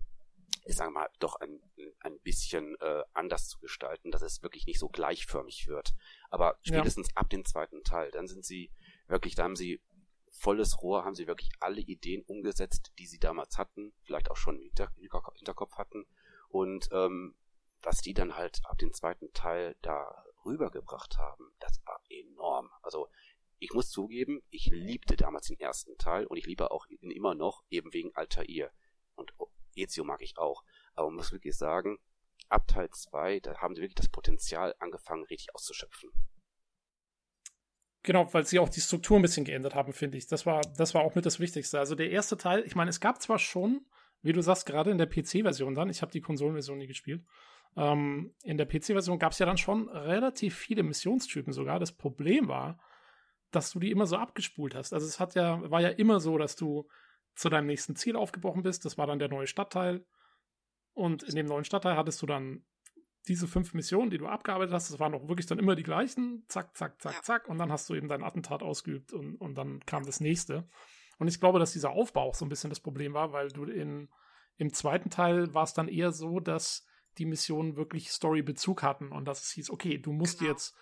ich 0.64 0.76
sage 0.76 0.90
mal, 0.90 1.08
doch 1.18 1.36
ein, 1.36 1.60
ein 2.00 2.18
bisschen 2.20 2.76
äh, 2.80 3.02
anders 3.12 3.48
zu 3.48 3.58
gestalten, 3.58 4.10
dass 4.10 4.22
es 4.22 4.42
wirklich 4.42 4.66
nicht 4.66 4.78
so 4.78 4.88
gleichförmig 4.88 5.66
wird. 5.68 5.94
Aber 6.30 6.58
spätestens 6.62 7.08
ja. 7.08 7.16
ab 7.16 7.28
dem 7.30 7.44
zweiten 7.44 7.84
Teil, 7.84 8.10
dann 8.10 8.26
sind 8.26 8.44
sie 8.44 8.70
wirklich, 9.06 9.34
da 9.34 9.44
haben 9.44 9.56
sie 9.56 9.80
volles 10.30 10.82
Rohr, 10.82 11.04
haben 11.04 11.14
sie 11.14 11.26
wirklich 11.26 11.50
alle 11.60 11.80
Ideen 11.80 12.22
umgesetzt, 12.22 12.92
die 12.98 13.06
sie 13.06 13.18
damals 13.18 13.58
hatten, 13.58 13.92
vielleicht 14.02 14.30
auch 14.30 14.36
schon 14.36 14.56
im 14.56 14.70
Hinterkopf 15.34 15.74
hatten. 15.76 16.06
Und 16.48 16.88
ähm, 16.92 17.34
was 17.82 18.00
die 18.00 18.14
dann 18.14 18.36
halt 18.36 18.60
ab 18.64 18.78
dem 18.78 18.92
zweiten 18.92 19.32
Teil 19.32 19.76
da 19.82 20.24
rübergebracht 20.44 21.18
haben, 21.18 21.52
das 21.60 21.80
war 21.84 22.00
enorm. 22.08 22.70
Also 22.82 23.08
ich 23.58 23.72
muss 23.72 23.90
zugeben, 23.90 24.42
ich 24.50 24.66
liebte 24.66 25.16
damals 25.16 25.46
den 25.46 25.60
ersten 25.60 25.96
Teil 25.98 26.26
und 26.26 26.36
ich 26.36 26.46
liebe 26.46 26.70
auch 26.70 26.86
ihn 26.86 27.10
immer 27.10 27.34
noch, 27.34 27.64
eben 27.70 27.92
wegen 27.92 28.14
Altair. 28.14 28.72
Und 29.14 29.32
Ezio 29.76 30.04
mag 30.04 30.22
ich 30.22 30.38
auch. 30.38 30.64
Aber 30.94 31.08
man 31.08 31.16
muss 31.16 31.32
wirklich 31.32 31.56
sagen, 31.56 31.98
ab 32.48 32.66
Teil 32.66 32.90
2, 32.90 33.40
da 33.40 33.58
haben 33.58 33.74
sie 33.74 33.82
wirklich 33.82 33.96
das 33.96 34.08
Potenzial 34.08 34.74
angefangen, 34.78 35.24
richtig 35.24 35.54
auszuschöpfen. 35.54 36.10
Genau, 38.02 38.32
weil 38.34 38.46
sie 38.46 38.58
auch 38.58 38.68
die 38.68 38.82
Struktur 38.82 39.18
ein 39.18 39.22
bisschen 39.22 39.46
geändert 39.46 39.74
haben, 39.74 39.94
finde 39.94 40.18
ich. 40.18 40.26
Das 40.26 40.44
war, 40.44 40.60
das 40.76 40.94
war 40.94 41.02
auch 41.02 41.14
mit 41.14 41.24
das 41.24 41.40
Wichtigste. 41.40 41.78
Also 41.78 41.94
der 41.94 42.10
erste 42.10 42.36
Teil, 42.36 42.62
ich 42.66 42.76
meine, 42.76 42.90
es 42.90 43.00
gab 43.00 43.20
zwar 43.22 43.38
schon, 43.38 43.86
wie 44.20 44.34
du 44.34 44.42
sagst, 44.42 44.66
gerade 44.66 44.90
in 44.90 44.98
der 44.98 45.06
PC-Version 45.06 45.74
dann, 45.74 45.88
ich 45.88 46.02
habe 46.02 46.12
die 46.12 46.20
Konsolenversion 46.20 46.78
nie 46.78 46.86
gespielt, 46.86 47.24
ähm, 47.76 48.34
in 48.42 48.58
der 48.58 48.66
PC-Version 48.66 49.18
gab 49.18 49.32
es 49.32 49.38
ja 49.38 49.46
dann 49.46 49.56
schon 49.56 49.88
relativ 49.88 50.54
viele 50.54 50.82
Missionstypen 50.82 51.52
sogar. 51.52 51.80
Das 51.80 51.92
Problem 51.92 52.48
war, 52.48 52.78
dass 53.50 53.70
du 53.70 53.80
die 53.80 53.90
immer 53.90 54.06
so 54.06 54.16
abgespult 54.16 54.74
hast. 54.74 54.92
Also 54.92 55.06
es 55.06 55.18
hat 55.18 55.34
ja, 55.34 55.70
war 55.70 55.80
ja 55.80 55.88
immer 55.88 56.20
so, 56.20 56.36
dass 56.38 56.56
du 56.56 56.86
zu 57.34 57.48
deinem 57.48 57.66
nächsten 57.66 57.96
Ziel 57.96 58.16
aufgebrochen 58.16 58.62
bist. 58.62 58.84
Das 58.84 58.98
war 58.98 59.06
dann 59.06 59.18
der 59.18 59.28
neue 59.28 59.46
Stadtteil. 59.46 60.04
Und 60.92 61.22
in 61.24 61.34
dem 61.34 61.46
neuen 61.46 61.64
Stadtteil 61.64 61.96
hattest 61.96 62.22
du 62.22 62.26
dann 62.26 62.64
diese 63.26 63.48
fünf 63.48 63.74
Missionen, 63.74 64.10
die 64.10 64.18
du 64.18 64.26
abgearbeitet 64.26 64.74
hast. 64.74 64.90
Das 64.90 65.00
waren 65.00 65.14
auch 65.14 65.28
wirklich 65.28 65.46
dann 65.46 65.58
immer 65.58 65.74
die 65.74 65.82
gleichen. 65.82 66.44
Zack, 66.48 66.76
zack, 66.76 67.00
zack, 67.00 67.14
ja. 67.14 67.22
zack. 67.22 67.48
Und 67.48 67.58
dann 67.58 67.72
hast 67.72 67.88
du 67.88 67.94
eben 67.94 68.08
dein 68.08 68.22
Attentat 68.22 68.62
ausgeübt 68.62 69.12
und, 69.12 69.36
und 69.36 69.54
dann 69.56 69.80
kam 69.86 70.04
das 70.04 70.20
nächste. 70.20 70.68
Und 71.18 71.28
ich 71.28 71.40
glaube, 71.40 71.58
dass 71.58 71.72
dieser 71.72 71.90
Aufbau 71.90 72.22
auch 72.22 72.34
so 72.34 72.44
ein 72.44 72.48
bisschen 72.48 72.70
das 72.70 72.80
Problem 72.80 73.14
war, 73.14 73.32
weil 73.32 73.48
du 73.48 73.64
in, 73.64 74.08
im 74.56 74.72
zweiten 74.72 75.10
Teil 75.10 75.54
war 75.54 75.64
es 75.64 75.72
dann 75.72 75.88
eher 75.88 76.12
so, 76.12 76.40
dass 76.40 76.86
die 77.18 77.26
Missionen 77.26 77.76
wirklich 77.76 78.10
Storybezug 78.10 78.82
hatten 78.82 79.12
und 79.12 79.24
dass 79.24 79.42
es 79.42 79.50
hieß, 79.52 79.70
okay, 79.70 79.98
du 79.98 80.12
musst 80.12 80.40
genau. 80.40 80.50
jetzt 80.50 80.76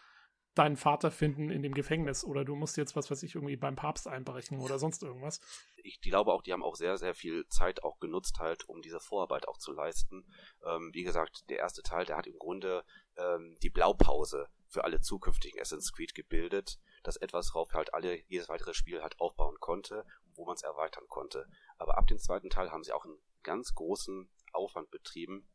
deinen 0.54 0.76
Vater 0.76 1.10
finden 1.10 1.50
in 1.50 1.62
dem 1.62 1.74
Gefängnis 1.74 2.24
oder 2.24 2.44
du 2.44 2.54
musst 2.54 2.76
jetzt, 2.76 2.94
was 2.94 3.10
weiß 3.10 3.22
ich, 3.22 3.34
irgendwie 3.34 3.56
beim 3.56 3.76
Papst 3.76 4.06
einbrechen 4.06 4.60
oder 4.60 4.78
sonst 4.78 5.02
irgendwas. 5.02 5.40
Ich 5.76 6.00
glaube 6.00 6.32
auch, 6.32 6.42
die 6.42 6.52
haben 6.52 6.62
auch 6.62 6.76
sehr, 6.76 6.98
sehr 6.98 7.14
viel 7.14 7.46
Zeit 7.48 7.82
auch 7.82 7.98
genutzt 8.00 8.38
halt, 8.38 8.68
um 8.68 8.82
diese 8.82 9.00
Vorarbeit 9.00 9.48
auch 9.48 9.56
zu 9.56 9.72
leisten. 9.72 10.26
Ähm, 10.64 10.90
wie 10.92 11.04
gesagt, 11.04 11.48
der 11.48 11.58
erste 11.58 11.82
Teil, 11.82 12.04
der 12.04 12.16
hat 12.16 12.26
im 12.26 12.38
Grunde 12.38 12.84
ähm, 13.16 13.56
die 13.62 13.70
Blaupause 13.70 14.48
für 14.68 14.84
alle 14.84 15.00
zukünftigen 15.00 15.60
Assassin's 15.60 15.92
Creed 15.92 16.14
gebildet. 16.14 16.78
Das 17.02 17.16
etwas, 17.16 17.54
worauf 17.54 17.72
halt 17.72 17.94
alle, 17.94 18.22
jedes 18.28 18.48
weitere 18.48 18.74
Spiel 18.74 19.02
halt 19.02 19.18
aufbauen 19.20 19.56
konnte, 19.58 20.04
wo 20.34 20.44
man 20.44 20.54
es 20.54 20.62
erweitern 20.62 21.04
konnte. 21.08 21.46
Aber 21.78 21.98
ab 21.98 22.06
dem 22.06 22.18
zweiten 22.18 22.50
Teil 22.50 22.70
haben 22.70 22.84
sie 22.84 22.92
auch 22.92 23.04
einen 23.04 23.18
ganz 23.42 23.74
großen 23.74 24.28
Aufwand 24.52 24.90
betrieben. 24.90 25.48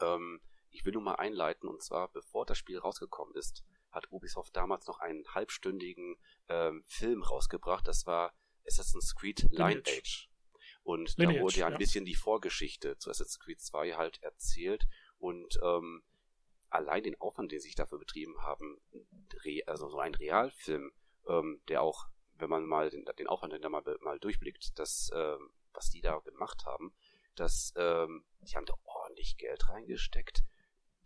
Ähm, 0.00 0.40
ich 0.70 0.84
will 0.84 0.92
nur 0.92 1.02
mal 1.02 1.14
einleiten, 1.14 1.68
und 1.68 1.82
zwar 1.82 2.08
bevor 2.08 2.44
das 2.46 2.58
Spiel 2.58 2.78
rausgekommen 2.78 3.34
ist, 3.36 3.64
hat 3.94 4.10
Ubisoft 4.10 4.56
damals 4.56 4.86
noch 4.86 5.00
einen 5.00 5.26
halbstündigen 5.34 6.16
ähm, 6.48 6.84
Film 6.86 7.22
rausgebracht. 7.22 7.86
Das 7.86 8.06
war 8.06 8.34
Assassin's 8.66 9.14
Creed 9.14 9.48
Lineage. 9.50 9.98
Age. 9.98 10.28
Und 10.82 11.16
Lineage, 11.16 11.38
da 11.38 11.42
wurde 11.42 11.56
ja 11.56 11.66
ein 11.66 11.72
ja. 11.72 11.78
bisschen 11.78 12.04
die 12.04 12.14
Vorgeschichte 12.14 12.98
zu 12.98 13.10
Assassin's 13.10 13.38
Creed 13.38 13.60
2 13.60 13.92
halt 13.94 14.22
erzählt. 14.22 14.86
Und 15.18 15.58
ähm, 15.62 16.02
allein 16.68 17.02
den 17.02 17.20
Aufwand, 17.20 17.52
den 17.52 17.60
sie 17.60 17.68
sich 17.68 17.74
dafür 17.74 17.98
betrieben 17.98 18.42
haben, 18.42 18.80
also 19.66 19.88
so 19.88 19.98
ein 19.98 20.14
Realfilm, 20.14 20.92
ähm, 21.26 21.60
der 21.68 21.82
auch 21.82 22.08
wenn 22.36 22.50
man 22.50 22.66
mal 22.66 22.90
den, 22.90 23.04
den 23.18 23.28
Aufwand 23.28 23.58
mal, 23.70 23.98
mal 24.00 24.18
durchblickt, 24.18 24.78
dass, 24.78 25.10
äh, 25.10 25.36
was 25.72 25.90
die 25.90 26.00
da 26.00 26.18
gemacht 26.18 26.66
haben, 26.66 26.92
dass 27.36 27.72
ähm, 27.76 28.24
die 28.40 28.56
haben 28.56 28.66
da 28.66 28.74
ordentlich 28.84 29.36
Geld 29.36 29.68
reingesteckt. 29.68 30.44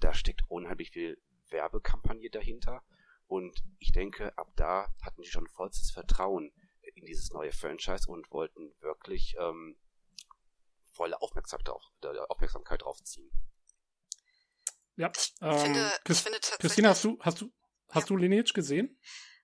Da 0.01 0.15
steckt 0.15 0.43
unheimlich 0.49 0.91
viel 0.91 1.21
Werbekampagne 1.51 2.31
dahinter. 2.31 2.83
Und 3.27 3.63
ich 3.79 3.93
denke, 3.93 4.37
ab 4.39 4.51
da 4.57 4.93
hatten 5.03 5.23
die 5.23 5.31
schon 5.31 5.47
vollstes 5.49 5.91
Vertrauen 5.91 6.53
in 6.95 7.05
dieses 7.05 7.31
neue 7.33 7.53
Franchise 7.53 8.09
und 8.09 8.31
wollten 8.31 8.75
wirklich 8.81 9.37
ähm, 9.39 9.79
volle 10.93 11.21
Aufmerksamkeit, 11.21 11.69
drauf, 11.69 11.83
Aufmerksamkeit 12.29 12.83
draufziehen. 12.83 13.31
Ja, 14.97 15.13
ähm, 15.43 15.59
finde, 15.59 15.93
Christ 16.05 16.23
finde 16.23 16.41
Christina, 16.59 16.89
hast 16.89 17.05
du, 17.05 17.19
hast 17.21 17.41
du, 17.41 17.53
hast 17.91 18.05
ja. 18.05 18.09
du 18.09 18.17
Lineage 18.17 18.53
gesehen? 18.53 18.99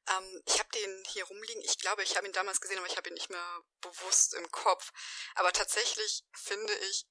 Ähm, 0.08 0.42
ich 0.46 0.58
habe 0.58 0.68
den 0.74 1.02
hier 1.06 1.24
rumliegen. 1.24 1.62
Ich 1.62 1.78
glaube, 1.78 2.02
ich 2.02 2.16
habe 2.16 2.26
ihn 2.26 2.32
damals 2.32 2.60
gesehen, 2.60 2.78
aber 2.78 2.88
ich 2.88 2.96
habe 2.96 3.08
ihn 3.08 3.14
nicht 3.14 3.30
mehr 3.30 3.60
bewusst 3.80 4.34
im 4.34 4.50
Kopf. 4.50 4.92
Aber 5.36 5.52
tatsächlich 5.52 6.24
finde 6.32 6.72
ich, 6.90 7.06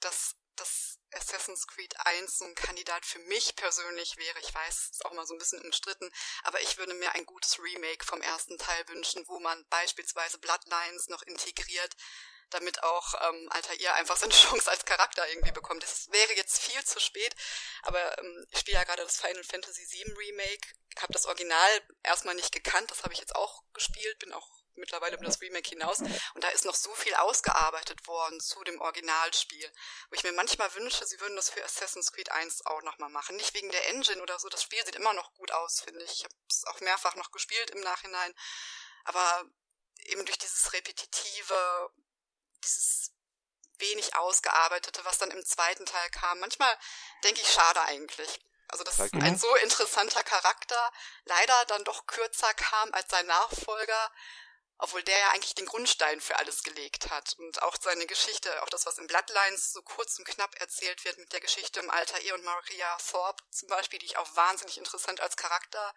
dass 0.00 0.34
das 0.56 0.98
Assassin's 1.12 1.66
Creed 1.66 1.94
1 1.98 2.38
so 2.38 2.44
ein 2.44 2.54
Kandidat 2.54 3.04
für 3.06 3.18
mich 3.20 3.56
persönlich 3.56 4.16
wäre. 4.16 4.38
Ich 4.40 4.54
weiß, 4.54 4.90
ist 4.90 5.04
auch 5.04 5.12
mal 5.12 5.26
so 5.26 5.34
ein 5.34 5.38
bisschen 5.38 5.62
umstritten, 5.62 6.10
aber 6.42 6.60
ich 6.62 6.78
würde 6.78 6.94
mir 6.94 7.12
ein 7.14 7.26
gutes 7.26 7.58
Remake 7.58 8.04
vom 8.04 8.20
ersten 8.20 8.58
Teil 8.58 8.88
wünschen, 8.88 9.26
wo 9.28 9.38
man 9.40 9.64
beispielsweise 9.68 10.38
Bloodlines 10.38 11.08
noch 11.08 11.22
integriert, 11.22 11.94
damit 12.50 12.82
auch 12.82 13.14
ähm, 13.28 13.48
Altair 13.50 13.94
einfach 13.94 14.16
seine 14.16 14.32
Chance 14.34 14.70
als 14.70 14.84
Charakter 14.84 15.28
irgendwie 15.28 15.52
bekommt. 15.52 15.82
Das 15.82 16.10
wäre 16.10 16.34
jetzt 16.34 16.58
viel 16.58 16.84
zu 16.84 17.00
spät, 17.00 17.34
aber 17.82 18.18
ähm, 18.18 18.46
ich 18.50 18.60
spiele 18.60 18.78
ja 18.78 18.84
gerade 18.84 19.02
das 19.02 19.20
Final 19.20 19.44
Fantasy 19.44 19.86
VII 19.90 20.12
Remake, 20.12 20.68
habe 20.98 21.12
das 21.12 21.26
Original 21.26 21.82
erstmal 22.02 22.34
nicht 22.34 22.52
gekannt, 22.52 22.90
das 22.90 23.02
habe 23.02 23.14
ich 23.14 23.20
jetzt 23.20 23.36
auch 23.36 23.62
gespielt, 23.72 24.18
bin 24.18 24.32
auch 24.32 24.65
mittlerweile 24.78 25.16
über 25.16 25.24
das 25.24 25.40
Remake 25.40 25.68
hinaus 25.68 26.00
und 26.00 26.44
da 26.44 26.48
ist 26.48 26.64
noch 26.64 26.74
so 26.74 26.94
viel 26.94 27.14
ausgearbeitet 27.14 28.06
worden 28.06 28.40
zu 28.40 28.62
dem 28.64 28.80
Originalspiel, 28.80 29.72
wo 30.10 30.14
ich 30.14 30.22
mir 30.22 30.32
manchmal 30.32 30.72
wünsche, 30.74 31.06
sie 31.06 31.20
würden 31.20 31.36
das 31.36 31.50
für 31.50 31.64
Assassin's 31.64 32.12
Creed 32.12 32.30
1 32.30 32.66
auch 32.66 32.82
nochmal 32.82 33.10
machen. 33.10 33.36
Nicht 33.36 33.54
wegen 33.54 33.70
der 33.70 33.88
Engine 33.88 34.22
oder 34.22 34.38
so, 34.38 34.48
das 34.48 34.62
Spiel 34.62 34.84
sieht 34.84 34.96
immer 34.96 35.12
noch 35.12 35.32
gut 35.34 35.52
aus, 35.52 35.80
finde 35.80 36.04
ich. 36.04 36.12
Ich 36.12 36.24
habe 36.24 36.34
es 36.48 36.64
auch 36.66 36.80
mehrfach 36.80 37.14
noch 37.16 37.30
gespielt 37.30 37.70
im 37.70 37.80
Nachhinein, 37.80 38.34
aber 39.04 39.44
eben 40.06 40.24
durch 40.24 40.38
dieses 40.38 40.72
repetitive, 40.72 41.90
dieses 42.64 43.12
wenig 43.78 44.16
ausgearbeitete, 44.16 45.04
was 45.04 45.18
dann 45.18 45.30
im 45.30 45.44
zweiten 45.44 45.86
Teil 45.86 46.10
kam. 46.10 46.40
Manchmal 46.40 46.76
denke 47.24 47.40
ich, 47.40 47.52
schade 47.52 47.80
eigentlich. 47.82 48.40
Also, 48.68 48.82
dass 48.82 48.98
okay. 48.98 49.20
ein 49.22 49.38
so 49.38 49.54
interessanter 49.56 50.22
Charakter 50.24 50.92
leider 51.24 51.64
dann 51.66 51.84
doch 51.84 52.06
kürzer 52.06 52.52
kam 52.54 52.92
als 52.92 53.10
sein 53.10 53.26
Nachfolger, 53.26 54.10
obwohl 54.78 55.02
der 55.02 55.18
ja 55.18 55.30
eigentlich 55.30 55.54
den 55.54 55.66
Grundstein 55.66 56.20
für 56.20 56.36
alles 56.36 56.62
gelegt 56.62 57.10
hat. 57.10 57.34
Und 57.38 57.62
auch 57.62 57.76
seine 57.80 58.06
Geschichte, 58.06 58.62
auch 58.62 58.68
das, 58.68 58.84
was 58.86 58.98
in 58.98 59.06
Bloodlines 59.06 59.72
so 59.72 59.82
kurz 59.82 60.18
und 60.18 60.26
knapp 60.26 60.54
erzählt 60.60 61.04
wird 61.04 61.18
mit 61.18 61.32
der 61.32 61.40
Geschichte 61.40 61.80
im 61.80 61.90
Alter 61.90 62.22
E 62.22 62.32
und 62.32 62.44
Maria 62.44 62.96
Thorpe 62.98 63.42
zum 63.50 63.68
Beispiel, 63.68 63.98
die 63.98 64.06
ich 64.06 64.18
auch 64.18 64.36
wahnsinnig 64.36 64.78
interessant 64.78 65.20
als 65.20 65.36
Charakter 65.36 65.94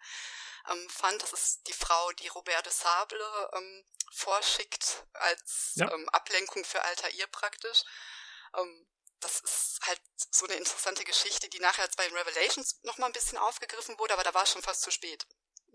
ähm, 0.70 0.88
fand. 0.88 1.22
Das 1.22 1.32
ist 1.32 1.66
die 1.66 1.72
Frau, 1.74 2.10
die 2.12 2.28
Robert 2.28 2.64
de 2.64 2.72
Sable 2.72 3.50
ähm, 3.52 3.84
vorschickt 4.12 5.04
als 5.12 5.72
ja. 5.74 5.92
ähm, 5.92 6.08
Ablenkung 6.10 6.64
für 6.64 6.82
Alter 6.82 7.10
E 7.10 7.26
praktisch. 7.26 7.84
Ähm, 8.56 8.86
das 9.20 9.40
ist 9.40 9.80
halt 9.82 10.00
so 10.30 10.46
eine 10.46 10.54
interessante 10.54 11.04
Geschichte, 11.04 11.50
die 11.50 11.60
nachher 11.60 11.86
bei 11.96 12.08
den 12.08 12.16
Revelations 12.16 12.80
nochmal 12.82 13.10
ein 13.10 13.12
bisschen 13.12 13.36
aufgegriffen 13.36 13.98
wurde, 13.98 14.14
aber 14.14 14.24
da 14.24 14.32
war 14.32 14.44
es 14.44 14.52
schon 14.52 14.62
fast 14.62 14.80
zu 14.80 14.90
spät. 14.90 15.26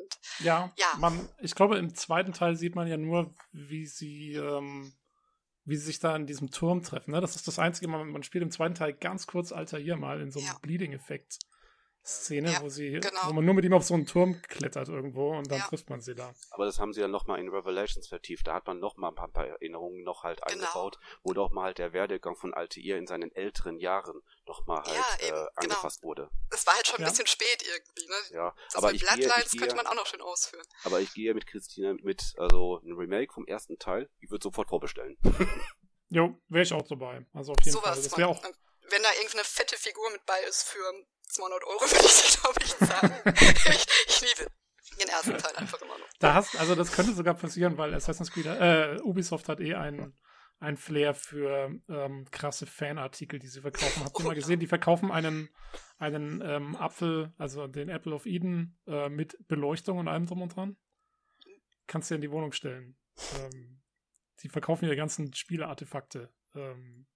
Und, 0.06 0.46
ja, 0.46 0.72
ja. 0.78 0.98
Man, 1.00 1.28
ich 1.40 1.56
glaube, 1.56 1.78
im 1.78 1.94
zweiten 1.96 2.34
Teil 2.34 2.56
sieht 2.56 2.76
man 2.76 2.88
ja 2.88 2.98
nur, 2.98 3.34
wie 3.52 3.86
sie, 3.86 4.34
ähm, 4.34 4.94
wie 5.64 5.76
sie 5.76 5.86
sich 5.86 6.00
da 6.00 6.16
in 6.16 6.26
diesem 6.26 6.52
Turm 6.52 6.84
treffen. 6.84 7.12
Ne? 7.12 7.22
Das 7.22 7.36
ist 7.36 7.48
das 7.48 7.60
Einzige, 7.60 7.88
man, 7.88 8.10
man 8.10 8.24
spielt 8.24 8.44
im 8.44 8.52
zweiten 8.52 8.76
Teil 8.76 8.94
ganz 8.94 9.28
kurz 9.28 9.52
Alter 9.52 9.78
hier 9.78 9.98
mal 9.98 10.22
in 10.22 10.32
so 10.32 10.40
einem 10.40 10.50
ja. 10.50 10.58
Bleeding-Effekt. 10.62 11.40
Szene, 12.06 12.52
ja, 12.52 12.62
wo 12.62 12.70
sie, 12.70 12.92
genau. 12.92 13.22
wo 13.26 13.34
man 13.34 13.44
nur 13.44 13.56
mit 13.56 13.66
ihm 13.66 13.74
auf 13.74 13.84
so 13.84 13.96
einen 13.96 14.06
Turm 14.06 14.40
klettert 14.44 14.90
irgendwo 14.90 15.36
und 15.36 15.50
dann 15.50 15.58
ja. 15.58 15.66
trifft 15.66 15.90
man 15.90 16.02
sie 16.02 16.14
da. 16.14 16.36
Aber 16.52 16.66
das 16.66 16.80
haben 16.80 16.94
sie 16.94 17.02
ja 17.02 17.08
nochmal 17.08 17.40
in 17.40 17.50
Revelations 17.50 18.08
vertieft. 18.08 18.46
Da 18.46 18.54
hat 18.54 18.68
man 18.68 18.80
nochmal 18.80 19.10
ein 19.10 19.16
paar, 19.16 19.48
Erinnerungen 19.48 20.04
noch 20.04 20.24
halt 20.24 20.40
genau. 20.46 20.66
eingebaut, 20.66 21.00
wo 21.24 21.34
doch 21.34 21.52
mal 21.52 21.64
halt 21.64 21.80
der 21.80 21.94
Werdegang 21.94 22.36
von 22.36 22.54
Altair 22.54 22.98
in 22.98 23.08
seinen 23.08 23.32
älteren 23.32 23.80
Jahren 23.80 24.22
nochmal 24.46 24.84
halt 24.84 24.96
ja, 24.96 25.28
eben, 25.28 25.38
äh, 25.38 25.48
angefasst 25.56 26.02
genau. 26.02 26.10
wurde. 26.10 26.30
Es 26.52 26.68
war 26.68 26.76
halt 26.76 26.88
schon 26.88 27.00
ein 27.00 27.06
bisschen 27.06 27.26
spät 27.26 27.64
irgendwie, 27.64 28.08
ne? 28.08 28.38
Ja, 28.38 28.56
das 28.68 28.76
aber 28.76 28.94
ich 28.94 29.02
Bloodlines 29.02 29.34
gehe, 29.34 29.44
ich 29.44 29.52
gehe, 29.52 29.62
könnte 29.62 29.76
man 29.76 29.88
auch 29.88 29.96
noch 29.96 30.06
schön 30.06 30.22
ausführen. 30.22 30.66
Aber 30.84 31.00
ich 31.00 31.12
gehe 31.14 31.34
mit 31.34 31.48
Christine 31.48 31.96
mit, 31.96 32.36
also 32.38 32.82
ein 32.84 32.94
Remake 32.94 33.34
vom 33.34 33.48
ersten 33.48 33.80
Teil, 33.80 34.10
ich 34.20 34.30
würde 34.30 34.44
sofort 34.44 34.70
vorbestellen. 34.70 35.18
jo, 36.10 36.40
wäre 36.50 36.64
ich 36.64 36.74
auch 36.74 36.88
dabei. 36.88 37.26
Also 37.34 37.54
auf 37.54 37.58
jeden 37.62 37.72
so 37.72 37.82
Fall. 37.82 37.96
Das 37.96 38.16
wäre 38.16 38.30
auch 38.30 38.44
wenn 38.90 39.04
da 39.04 39.10
irgendeine 39.14 39.44
fette 39.44 39.78
Figur 39.78 40.10
mit 40.12 40.26
bei 40.26 40.40
ist 40.48 40.64
für 40.64 40.94
200 41.28 41.64
Euro 41.64 41.82
würde 41.82 42.06
ich, 42.06 42.40
glaube 42.40 42.60
ich, 42.62 42.72
sagen. 42.72 43.16
ich, 43.70 43.88
ich 44.08 44.22
liebe 44.22 44.52
den 45.00 45.10
ersten 45.10 45.38
Teil 45.38 45.56
einfach 45.56 45.82
immer 45.82 45.98
noch. 45.98 46.08
Da 46.20 46.34
hast, 46.34 46.56
also 46.58 46.76
das 46.76 46.92
könnte 46.92 47.14
sogar 47.14 47.34
passieren, 47.34 47.78
weil 47.78 47.94
Assassin's 47.94 48.32
Creed, 48.32 48.46
äh, 48.46 49.00
Ubisoft 49.02 49.50
hat 49.50 49.60
eh 49.60 49.76
einen, 49.76 50.18
ein 50.60 50.78
Flair 50.78 51.14
für 51.14 51.70
ähm, 51.90 52.26
krasse 52.32 52.66
Fanartikel, 52.66 53.40
die 53.40 53.48
sie 53.48 53.62
verkaufen. 53.62 54.04
Habt 54.04 54.18
ihr 54.18 54.26
oh, 54.26 54.28
mal 54.28 54.36
gesehen? 54.36 54.60
Die 54.60 54.68
verkaufen 54.68 55.12
einen, 55.12 55.50
einen 55.98 56.42
ähm, 56.42 56.76
Apfel, 56.76 57.34
also 57.38 57.68
den 57.68 57.90
Apple 57.90 58.14
of 58.14 58.26
Eden, 58.26 58.80
äh, 58.88 59.10
mit 59.10 59.38
Beleuchtung 59.48 59.98
und 59.98 60.08
allem 60.08 60.26
drum 60.26 60.42
und 60.42 60.56
dran. 60.56 60.78
Kannst 61.88 62.10
du 62.10 62.14
dir 62.14 62.18
in 62.18 62.22
die 62.22 62.32
Wohnung 62.32 62.52
stellen. 62.52 62.98
Ähm, 63.38 63.82
die 64.42 64.50
verkaufen 64.50 64.86
ihre 64.86 64.96
ganzen 64.96 65.34
Spieleartefakte. 65.34 66.34
Ähm, 66.56 67.08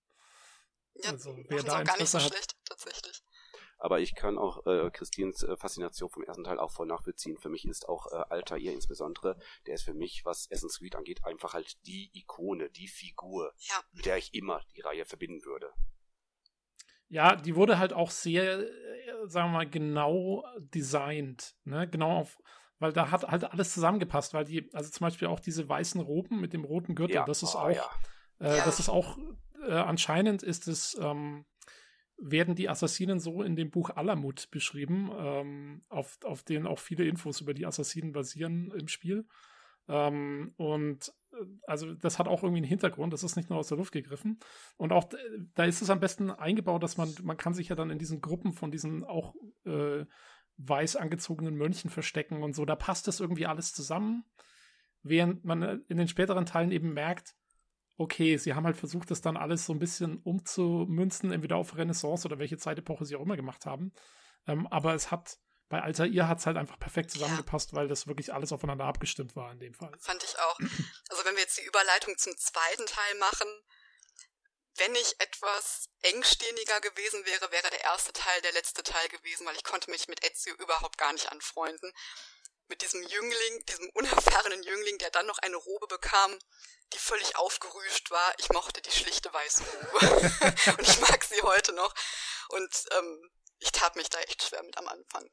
ja, 0.96 1.12
also, 1.12 1.38
wer 1.48 1.64
da 1.64 1.80
auch 1.80 1.84
gar 1.84 1.98
nicht 1.98 2.10
so 2.10 2.20
hat, 2.20 2.28
schlecht, 2.28 2.56
tatsächlich. 2.66 3.19
Aber 3.80 4.02
ich 4.02 4.14
kann 4.14 4.38
auch 4.38 4.66
äh, 4.66 4.92
Christins 4.92 5.42
äh, 5.42 5.56
Faszination 5.56 6.10
vom 6.10 6.24
ersten 6.24 6.44
Teil 6.44 6.60
auch 6.60 6.72
voll 6.72 6.86
nachvollziehen. 6.86 7.38
Für 7.38 7.50
mich 7.50 7.66
ist 7.66 7.88
auch 7.88 8.08
äh, 8.12 8.24
Altair 8.30 8.74
insbesondere, 8.74 9.38
der 9.66 9.76
ist 9.76 9.84
für 9.84 9.94
mich, 9.94 10.26
was 10.26 10.50
Assassin's 10.52 10.80
Creed 10.80 10.96
angeht, 10.96 11.24
einfach 11.24 11.54
halt 11.54 11.86
die 11.88 12.12
Ikone, 12.14 12.70
die 12.70 12.90
Figur, 12.90 13.54
ja. 13.58 13.76
mit 13.94 14.06
der 14.06 14.18
ich 14.18 14.34
immer 14.34 14.62
die 14.76 14.82
Reihe 14.82 15.06
verbinden 15.06 15.46
würde. 15.46 15.72
Ja, 17.08 17.36
die 17.36 17.56
wurde 17.56 17.80
halt 17.80 17.94
auch 17.94 18.12
sehr, 18.12 18.60
äh, 18.60 18.68
sagen 19.26 19.52
wir 19.52 19.60
mal, 19.60 19.70
genau 19.70 20.46
designt. 20.60 21.56
Ne? 21.64 21.90
Genau 21.90 22.20
auf, 22.20 22.38
weil 22.80 22.94
da 22.94 23.12
hat 23.12 23.24
halt 23.24 23.46
alles 23.46 23.74
zusammengepasst, 23.74 24.34
weil 24.34 24.46
die, 24.46 24.70
also 24.74 24.90
zum 24.90 25.06
Beispiel 25.06 25.28
auch 25.30 25.40
diese 25.40 25.68
weißen 25.68 26.02
Roben 26.02 26.42
mit 26.42 26.54
dem 26.54 26.66
roten 26.66 26.96
Gürtel, 26.96 27.16
ja. 27.16 27.26
das 27.26 27.44
ist 27.44 27.56
oh, 27.56 27.60
auch, 27.60 27.72
ja. 27.72 27.90
Äh, 28.40 28.64
das 28.64 28.80
ist 28.80 28.90
auch, 28.90 29.18
äh, 29.68 29.74
anscheinend 29.74 30.44
ist 30.44 30.68
es, 30.68 30.98
ähm, 31.02 31.46
werden 32.22 32.56
die 32.56 32.70
Assassinen 32.70 33.20
so 33.20 33.42
in 33.44 33.56
dem 33.56 33.72
Buch 33.72 33.92
Alamut 33.92 34.50
beschrieben, 34.52 35.10
ähm, 35.18 35.82
auf, 35.90 36.18
auf 36.24 36.44
denen 36.44 36.68
auch 36.68 36.80
viele 36.80 37.06
Infos 37.06 37.42
über 37.42 37.54
die 37.54 37.66
Assassinen 37.66 38.12
basieren 38.12 38.72
im 38.78 38.88
Spiel. 38.88 39.26
Ähm, 39.88 40.54
und 40.58 41.14
äh, 41.32 41.46
also 41.66 41.94
das 41.94 42.20
hat 42.20 42.28
auch 42.28 42.44
irgendwie 42.44 42.60
einen 42.60 42.68
Hintergrund, 42.68 43.14
das 43.14 43.24
ist 43.24 43.36
nicht 43.36 43.50
nur 43.50 43.60
aus 43.60 43.68
der 43.68 43.78
Luft 43.78 43.92
gegriffen. 43.92 44.40
Und 44.78 44.92
auch 44.92 45.10
da 45.56 45.64
ist 45.64 45.82
es 45.82 45.90
am 45.90 46.00
besten 46.00 46.30
eingebaut, 46.30 46.84
dass 46.84 46.98
man, 46.98 47.14
man 47.24 47.38
kann 47.38 47.54
sich 47.54 47.70
ja 47.70 47.76
dann 47.76 47.90
in 47.90 48.00
diesen 48.00 48.22
Gruppen 48.22 48.54
von 48.54 48.72
diesen 48.72 49.04
auch 49.04 49.36
äh, 49.66 50.06
weiß 50.58 50.98
angezogenen 50.98 51.56
Mönchen 51.56 51.90
verstecken 51.90 52.44
und 52.44 52.54
so. 52.54 52.66
Da 52.66 52.76
passt 52.76 53.08
das 53.08 53.20
irgendwie 53.20 53.48
alles 53.48 53.74
zusammen. 53.74 54.26
Während 55.02 55.46
man 55.46 55.62
äh, 55.62 55.80
in 55.88 55.98
den 55.98 56.08
späteren 56.08 56.46
Teilen 56.46 56.72
eben 56.72 56.94
merkt, 56.94 57.36
okay, 58.00 58.38
sie 58.38 58.54
haben 58.54 58.66
halt 58.66 58.78
versucht, 58.78 59.12
das 59.12 59.22
dann 59.22 59.36
alles 59.36 59.66
so 59.66 59.74
ein 59.74 59.80
bisschen 59.80 60.22
umzumünzen, 60.24 61.34
entweder 61.34 61.58
auf 61.58 61.76
Renaissance 61.76 62.26
oder 62.26 62.40
welche 62.40 62.58
Zeitepoche 62.58 63.06
sie 63.06 63.18
auch 63.18 63.22
immer 63.22 63.36
gemacht 63.36 63.66
haben. 63.66 63.92
Ähm, 64.48 64.68
aber 64.68 64.96
es 64.96 65.12
hat, 65.12 65.38
bei 65.68 65.82
Altair 65.82 66.30
hat 66.30 66.40
es 66.40 66.46
halt 66.46 66.56
einfach 66.56 66.80
perfekt 66.80 67.12
zusammengepasst, 67.12 67.74
ja. 67.74 67.78
weil 67.78 67.90
das 67.90 68.08
wirklich 68.08 68.34
alles 68.34 68.54
aufeinander 68.54 68.86
abgestimmt 68.86 69.36
war 69.36 69.52
in 69.52 69.60
dem 69.60 69.74
Fall. 69.74 69.92
Fand 70.00 70.24
ich 70.24 70.40
auch. 70.40 70.60
Also 71.10 71.26
wenn 71.26 71.36
wir 71.36 71.42
jetzt 71.42 71.58
die 71.58 71.66
Überleitung 71.66 72.18
zum 72.18 72.38
zweiten 72.38 72.86
Teil 72.86 73.16
machen, 73.20 73.48
wenn 74.78 74.96
ich 74.96 75.20
etwas 75.20 75.90
engstirniger 76.02 76.80
gewesen 76.80 77.26
wäre, 77.26 77.52
wäre 77.52 77.70
der 77.70 77.84
erste 77.84 78.14
Teil 78.14 78.42
der 78.44 78.54
letzte 78.54 78.82
Teil 78.82 79.10
gewesen, 79.10 79.46
weil 79.46 79.56
ich 79.56 79.64
konnte 79.66 79.92
mich 79.92 80.08
mit 80.08 80.24
Ezio 80.24 80.56
überhaupt 80.56 80.98
gar 80.98 81.12
nicht 81.12 81.30
anfreunden. 81.32 81.92
Mit 82.70 82.82
diesem 82.82 83.04
Jüngling, 83.04 83.66
diesem 83.68 83.90
unerfahrenen 83.90 84.64
Jüngling, 84.64 84.98
der 85.00 85.10
dann 85.10 85.26
noch 85.26 85.40
eine 85.40 85.58
Robe 85.58 85.88
bekam, 85.88 86.38
die 86.94 86.98
völlig 86.98 87.36
aufgerüscht 87.36 88.12
war. 88.12 88.34
Ich 88.38 88.50
mochte 88.50 88.82
die 88.82 88.92
schlichte 88.92 89.34
weiße 89.34 89.64
Robe. 89.64 90.34
und 90.78 90.88
ich 90.88 91.02
mag 91.02 91.24
sie 91.24 91.42
heute 91.44 91.74
noch. 91.74 91.94
Und 92.50 92.86
ähm, 92.98 93.30
ich 93.60 93.72
tat 93.72 93.96
mich 93.96 94.10
da 94.10 94.20
echt 94.22 94.44
schwer 94.44 94.64
mit 94.64 94.78
am 94.78 94.88
Anfang. 94.88 95.30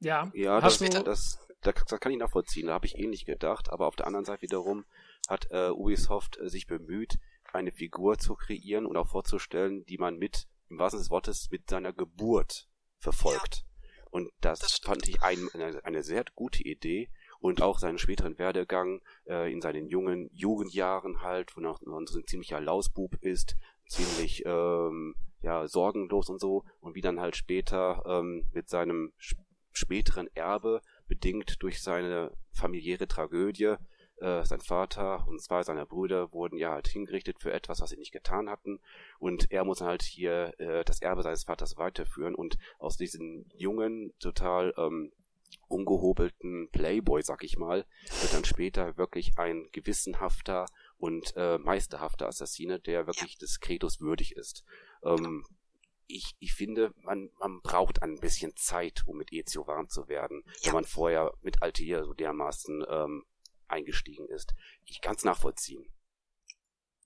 Ja, 0.00 0.30
ja 0.34 0.60
das, 0.60 0.78
das, 0.78 1.38
das, 1.62 1.84
das, 1.88 2.00
kann 2.00 2.12
ich 2.12 2.18
nachvollziehen. 2.18 2.68
Da 2.68 2.74
habe 2.74 2.86
ich 2.86 2.96
ähnlich 2.96 3.24
gedacht. 3.24 3.70
Aber 3.70 3.86
auf 3.86 3.96
der 3.96 4.06
anderen 4.06 4.24
Seite 4.24 4.42
wiederum 4.42 4.84
hat 5.28 5.50
äh, 5.50 5.70
Ubisoft 5.70 6.38
äh, 6.38 6.48
sich 6.48 6.66
bemüht, 6.66 7.18
eine 7.52 7.72
Figur 7.72 8.18
zu 8.18 8.34
kreieren 8.34 8.86
und 8.86 8.96
auch 8.96 9.08
vorzustellen, 9.08 9.84
die 9.86 9.98
man 9.98 10.16
mit, 10.16 10.46
im 10.68 10.78
wahrsten 10.78 10.98
Sinne 10.98 11.04
des 11.04 11.10
Wortes, 11.10 11.50
mit 11.50 11.68
seiner 11.68 11.92
Geburt 11.92 12.68
verfolgt. 12.98 13.56
Ja, 13.56 14.06
und 14.10 14.30
das, 14.40 14.60
das 14.60 14.78
fand 14.78 15.08
ich 15.08 15.22
ein, 15.22 15.48
eine, 15.52 15.84
eine 15.84 16.02
sehr 16.02 16.24
gute 16.34 16.62
Idee 16.62 17.10
und 17.46 17.62
auch 17.62 17.78
seinen 17.78 17.98
späteren 17.98 18.38
Werdegang 18.38 19.00
äh, 19.28 19.52
in 19.52 19.60
seinen 19.60 19.86
jungen 19.88 20.28
Jugendjahren 20.32 21.22
halt, 21.22 21.56
wo 21.56 21.60
er 21.60 21.76
so 22.06 22.18
ein 22.18 22.26
ziemlicher 22.26 22.60
Lausbub 22.60 23.16
ist, 23.22 23.56
ziemlich 23.86 24.44
ähm, 24.44 25.14
ja 25.42 25.68
sorgenlos 25.68 26.28
und 26.28 26.40
so 26.40 26.64
und 26.80 26.94
wie 26.96 27.02
dann 27.02 27.20
halt 27.20 27.36
später 27.36 28.02
ähm, 28.06 28.46
mit 28.52 28.68
seinem 28.68 29.12
späteren 29.72 30.28
Erbe 30.34 30.80
bedingt 31.06 31.62
durch 31.62 31.82
seine 31.82 32.32
familiäre 32.52 33.06
Tragödie 33.06 33.76
äh, 34.18 34.44
sein 34.44 34.60
Vater 34.60 35.28
und 35.28 35.40
zwei 35.40 35.62
seiner 35.62 35.86
Brüder 35.86 36.32
wurden 36.32 36.56
ja 36.56 36.72
halt 36.72 36.88
hingerichtet 36.88 37.38
für 37.38 37.52
etwas, 37.52 37.80
was 37.80 37.90
sie 37.90 37.98
nicht 37.98 38.12
getan 38.12 38.48
hatten. 38.48 38.80
Und 39.18 39.52
er 39.52 39.64
muss 39.64 39.82
halt 39.82 40.02
hier 40.02 40.58
äh, 40.58 40.84
das 40.84 41.02
Erbe 41.02 41.22
seines 41.22 41.44
Vaters 41.44 41.76
weiterführen. 41.76 42.34
Und 42.34 42.56
aus 42.78 42.96
diesem 42.96 43.44
jungen, 43.54 44.14
total 44.18 44.72
ähm, 44.78 45.12
ungehobelten 45.68 46.68
Playboy, 46.70 47.22
sag 47.22 47.42
ich 47.44 47.58
mal, 47.58 47.86
wird 48.20 48.34
dann 48.34 48.44
später 48.44 48.96
wirklich 48.96 49.38
ein 49.38 49.68
gewissenhafter 49.72 50.66
und 50.98 51.34
äh, 51.36 51.58
meisterhafter 51.58 52.28
Assassine, 52.28 52.80
der 52.80 53.06
wirklich 53.06 53.36
des 53.38 53.60
Credos 53.60 54.00
würdig 54.00 54.36
ist. 54.36 54.64
Ähm, 55.02 55.44
ich, 56.08 56.36
ich 56.38 56.54
finde, 56.54 56.94
man, 57.02 57.30
man 57.38 57.60
braucht 57.62 58.02
ein 58.02 58.18
bisschen 58.20 58.54
Zeit, 58.56 59.02
um 59.06 59.16
mit 59.16 59.32
Ezio 59.32 59.66
warm 59.66 59.88
zu 59.88 60.08
werden, 60.08 60.44
ja. 60.60 60.66
wenn 60.66 60.74
man 60.74 60.84
vorher 60.84 61.32
mit 61.42 61.62
Altair 61.62 62.04
so 62.04 62.14
dermaßen 62.14 62.84
ähm, 62.88 63.24
eingestiegen 63.68 64.28
ist. 64.28 64.54
Ich 64.84 65.00
kann 65.00 65.16
es 65.16 65.24
nachvollziehen. 65.24 65.84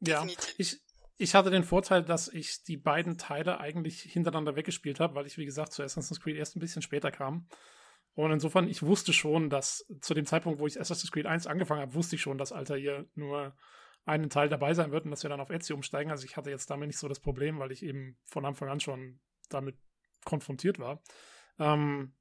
Ja, 0.00 0.26
ich, 0.58 0.80
ich 1.16 1.34
hatte 1.34 1.50
den 1.50 1.64
Vorteil, 1.64 2.02
dass 2.02 2.28
ich 2.28 2.62
die 2.62 2.76
beiden 2.76 3.18
Teile 3.18 3.60
eigentlich 3.60 4.00
hintereinander 4.00 4.56
weggespielt 4.56 5.00
habe, 5.00 5.14
weil 5.14 5.26
ich, 5.26 5.36
wie 5.36 5.44
gesagt, 5.44 5.72
zu 5.72 5.82
Assassin's 5.82 6.20
Creed 6.20 6.36
erst 6.36 6.56
ein 6.56 6.60
bisschen 6.60 6.82
später 6.82 7.10
kam. 7.10 7.46
Und 8.14 8.32
insofern, 8.32 8.68
ich 8.68 8.82
wusste 8.82 9.12
schon, 9.12 9.50
dass 9.50 9.86
zu 10.00 10.14
dem 10.14 10.26
Zeitpunkt, 10.26 10.58
wo 10.58 10.66
ich 10.66 10.80
Assassin's 10.80 11.12
Creed 11.12 11.26
1 11.26 11.46
angefangen 11.46 11.80
habe, 11.80 11.94
wusste 11.94 12.16
ich 12.16 12.22
schon, 12.22 12.38
dass 12.38 12.52
Alter 12.52 12.76
hier 12.76 13.08
nur 13.14 13.54
einen 14.04 14.30
Teil 14.30 14.48
dabei 14.48 14.74
sein 14.74 14.92
wird 14.92 15.04
und 15.04 15.10
dass 15.10 15.22
wir 15.22 15.30
dann 15.30 15.40
auf 15.40 15.50
Ezio 15.50 15.76
umsteigen. 15.76 16.10
Also 16.10 16.24
ich 16.24 16.36
hatte 16.36 16.50
jetzt 16.50 16.70
damit 16.70 16.88
nicht 16.88 16.98
so 16.98 17.08
das 17.08 17.20
Problem, 17.20 17.58
weil 17.58 17.72
ich 17.72 17.82
eben 17.82 18.18
von 18.24 18.44
Anfang 18.44 18.68
an 18.68 18.80
schon 18.80 19.20
damit 19.48 19.76
konfrontiert 20.24 20.78
war. 20.78 21.02
Ähm, 21.58 22.14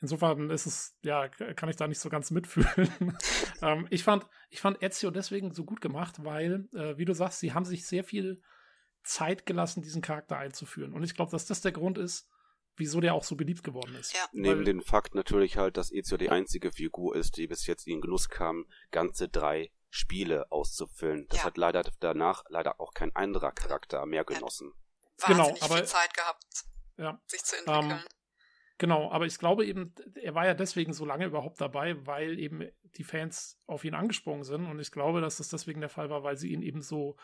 insofern 0.00 0.50
ist 0.50 0.66
es, 0.66 0.96
ja, 1.02 1.28
kann 1.28 1.68
ich 1.68 1.76
da 1.76 1.88
nicht 1.88 2.00
so 2.00 2.08
ganz 2.08 2.30
mitfühlen. 2.30 2.92
ähm, 3.62 3.86
ich 3.90 4.04
fand, 4.04 4.26
ich 4.50 4.60
fand 4.60 4.82
Ezio 4.82 5.10
deswegen 5.10 5.52
so 5.52 5.64
gut 5.64 5.80
gemacht, 5.80 6.24
weil, 6.24 6.68
äh, 6.74 6.96
wie 6.96 7.04
du 7.04 7.14
sagst, 7.14 7.40
sie 7.40 7.52
haben 7.52 7.64
sich 7.64 7.86
sehr 7.86 8.04
viel 8.04 8.42
Zeit 9.02 9.46
gelassen, 9.46 9.82
diesen 9.82 10.02
Charakter 10.02 10.36
einzuführen. 10.36 10.92
Und 10.92 11.02
ich 11.02 11.14
glaube, 11.14 11.32
dass 11.32 11.46
das 11.46 11.60
der 11.60 11.72
Grund 11.72 11.98
ist, 11.98 12.28
wieso 12.76 13.00
der 13.00 13.14
auch 13.14 13.24
so 13.24 13.36
beliebt 13.36 13.62
geworden 13.62 13.94
ist. 13.96 14.14
Ja. 14.14 14.26
Neben 14.32 14.64
dem 14.64 14.80
Fakt 14.80 15.14
natürlich 15.14 15.56
halt, 15.56 15.76
dass 15.76 15.92
Ezio 15.92 16.16
die 16.16 16.30
einzige 16.30 16.72
Figur 16.72 17.14
ist, 17.16 17.36
die 17.36 17.46
bis 17.46 17.66
jetzt 17.66 17.86
in 17.86 17.94
den 17.96 18.00
Genuss 18.02 18.28
kam, 18.28 18.66
ganze 18.90 19.28
drei 19.28 19.70
Spiele 19.90 20.50
auszufüllen. 20.50 21.26
Das 21.28 21.40
ja. 21.40 21.44
hat 21.44 21.58
leider 21.58 21.82
danach 22.00 22.44
leider 22.48 22.80
auch 22.80 22.94
kein 22.94 23.14
anderer 23.14 23.52
Charakter 23.52 24.06
mehr 24.06 24.24
genossen. 24.24 24.72
Ja. 25.20 25.28
Genau, 25.28 25.54
aber 25.60 25.76
viel 25.76 25.84
Zeit 25.84 26.14
gehabt, 26.14 26.64
ja. 26.96 27.20
sich 27.26 27.44
zu 27.44 27.56
entwickeln. 27.56 27.84
Um, 27.84 27.90
ähm, 27.90 28.04
genau, 28.78 29.10
aber 29.12 29.26
ich 29.26 29.38
glaube 29.38 29.66
eben, 29.66 29.94
er 30.14 30.34
war 30.34 30.46
ja 30.46 30.54
deswegen 30.54 30.94
so 30.94 31.04
lange 31.04 31.26
überhaupt 31.26 31.60
dabei, 31.60 32.06
weil 32.06 32.38
eben 32.38 32.68
die 32.96 33.04
Fans 33.04 33.60
auf 33.66 33.84
ihn 33.84 33.94
angesprungen 33.94 34.44
sind 34.44 34.66
und 34.66 34.80
ich 34.80 34.90
glaube, 34.90 35.20
dass 35.20 35.36
das 35.36 35.48
deswegen 35.48 35.80
der 35.80 35.90
Fall 35.90 36.08
war, 36.08 36.22
weil 36.22 36.38
sie 36.38 36.52
ihn 36.52 36.62
eben 36.62 36.80
so 36.80 37.16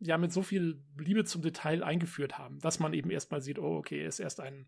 ja 0.00 0.18
mit 0.18 0.32
so 0.32 0.42
viel 0.42 0.82
Liebe 0.98 1.24
zum 1.24 1.42
Detail 1.42 1.84
eingeführt 1.84 2.38
haben, 2.38 2.58
dass 2.60 2.80
man 2.80 2.94
eben 2.94 3.10
erstmal 3.10 3.42
sieht, 3.42 3.58
oh, 3.58 3.76
okay, 3.76 4.00
er 4.00 4.08
ist 4.08 4.18
erst 4.18 4.40
ein, 4.40 4.66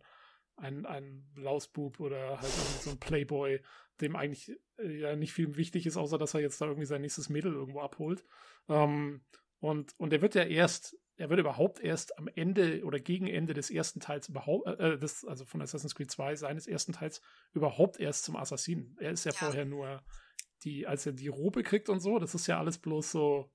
ein, 0.56 0.86
ein 0.86 1.26
Lausbub 1.34 1.98
oder 2.00 2.40
halt 2.40 2.52
so 2.52 2.90
ein 2.90 3.00
Playboy, 3.00 3.60
dem 4.00 4.14
eigentlich 4.14 4.52
äh, 4.78 5.00
ja 5.00 5.16
nicht 5.16 5.32
viel 5.32 5.56
wichtig 5.56 5.86
ist, 5.86 5.96
außer 5.96 6.18
dass 6.18 6.34
er 6.34 6.40
jetzt 6.40 6.60
da 6.60 6.66
irgendwie 6.66 6.86
sein 6.86 7.00
nächstes 7.00 7.30
Mädel 7.30 7.54
irgendwo 7.54 7.80
abholt. 7.80 8.24
Ähm, 8.68 9.22
und, 9.58 9.98
und 9.98 10.12
er 10.12 10.20
wird 10.20 10.34
ja 10.34 10.42
erst, 10.42 10.96
er 11.16 11.30
wird 11.30 11.40
überhaupt 11.40 11.80
erst 11.80 12.18
am 12.18 12.28
Ende 12.28 12.84
oder 12.84 13.00
gegen 13.00 13.26
Ende 13.26 13.54
des 13.54 13.70
ersten 13.70 14.00
Teils 14.00 14.28
überhaupt, 14.28 14.66
äh, 14.66 14.94
äh 14.94 14.98
des, 14.98 15.24
also 15.24 15.46
von 15.46 15.62
Assassin's 15.62 15.94
Creed 15.94 16.10
2, 16.10 16.36
seines 16.36 16.66
ersten 16.66 16.92
Teils, 16.92 17.22
überhaupt 17.54 17.98
erst 17.98 18.24
zum 18.24 18.36
Assassinen. 18.36 18.96
Er 19.00 19.12
ist 19.12 19.24
ja, 19.24 19.32
ja. 19.32 19.38
vorher 19.38 19.64
nur 19.64 20.02
die, 20.64 20.86
als 20.86 21.06
er 21.06 21.12
die 21.12 21.28
Robe 21.28 21.62
kriegt 21.62 21.88
und 21.88 22.00
so, 22.00 22.18
das 22.18 22.34
ist 22.34 22.46
ja 22.46 22.58
alles 22.58 22.78
bloß 22.78 23.10
so, 23.10 23.50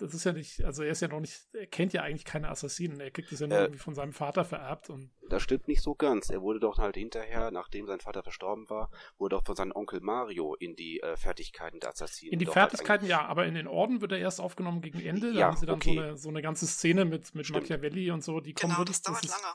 das 0.00 0.14
ist 0.14 0.24
ja 0.24 0.32
nicht, 0.32 0.64
also 0.64 0.82
er 0.82 0.90
ist 0.90 1.02
ja 1.02 1.08
noch 1.08 1.20
nicht, 1.20 1.42
er 1.52 1.66
kennt 1.66 1.92
ja 1.92 2.02
eigentlich 2.02 2.24
keine 2.24 2.48
Assassinen. 2.48 3.00
Er 3.00 3.10
kriegt 3.10 3.30
es 3.32 3.40
ja 3.40 3.46
nur 3.46 3.58
äh, 3.58 3.62
irgendwie 3.62 3.78
von 3.78 3.94
seinem 3.94 4.12
Vater 4.12 4.44
vererbt 4.44 4.88
und. 4.88 5.10
Das 5.28 5.42
stimmt 5.42 5.68
nicht 5.68 5.82
so 5.82 5.94
ganz. 5.94 6.30
Er 6.30 6.40
wurde 6.40 6.58
doch 6.58 6.78
halt 6.78 6.96
hinterher, 6.96 7.50
nachdem 7.50 7.86
sein 7.86 8.00
Vater 8.00 8.22
verstorben 8.22 8.68
war, 8.70 8.90
wurde 9.18 9.36
auch 9.36 9.44
von 9.44 9.54
seinem 9.54 9.72
Onkel 9.72 10.00
Mario 10.00 10.54
in 10.54 10.74
die 10.74 11.00
äh, 11.00 11.16
Fertigkeiten 11.16 11.80
der 11.80 11.90
Assassinen. 11.90 12.32
In 12.32 12.38
die 12.38 12.46
halt 12.46 12.54
Fertigkeiten 12.54 13.02
halt 13.02 13.10
ja, 13.10 13.26
aber 13.26 13.46
in 13.46 13.54
den 13.54 13.66
Orden 13.66 14.00
wird 14.00 14.12
er 14.12 14.18
erst 14.18 14.40
aufgenommen 14.40 14.80
gegen 14.80 15.00
Ende. 15.00 15.32
Da 15.32 15.38
ja, 15.38 15.46
haben 15.48 15.56
sie 15.56 15.66
dann 15.66 15.76
okay. 15.76 15.94
so, 15.94 16.00
eine, 16.00 16.16
so 16.16 16.28
eine 16.30 16.42
ganze 16.42 16.66
Szene 16.66 17.04
mit, 17.04 17.34
mit 17.34 17.48
Machiavelli 17.50 18.10
und 18.10 18.24
so, 18.24 18.40
die 18.40 18.54
genau, 18.54 18.74
kommen 18.74 18.78
wirklich. 18.78 18.96
Das 18.96 19.02
dauert 19.02 19.24
das 19.24 19.30
ist, 19.30 19.42
lange. 19.42 19.54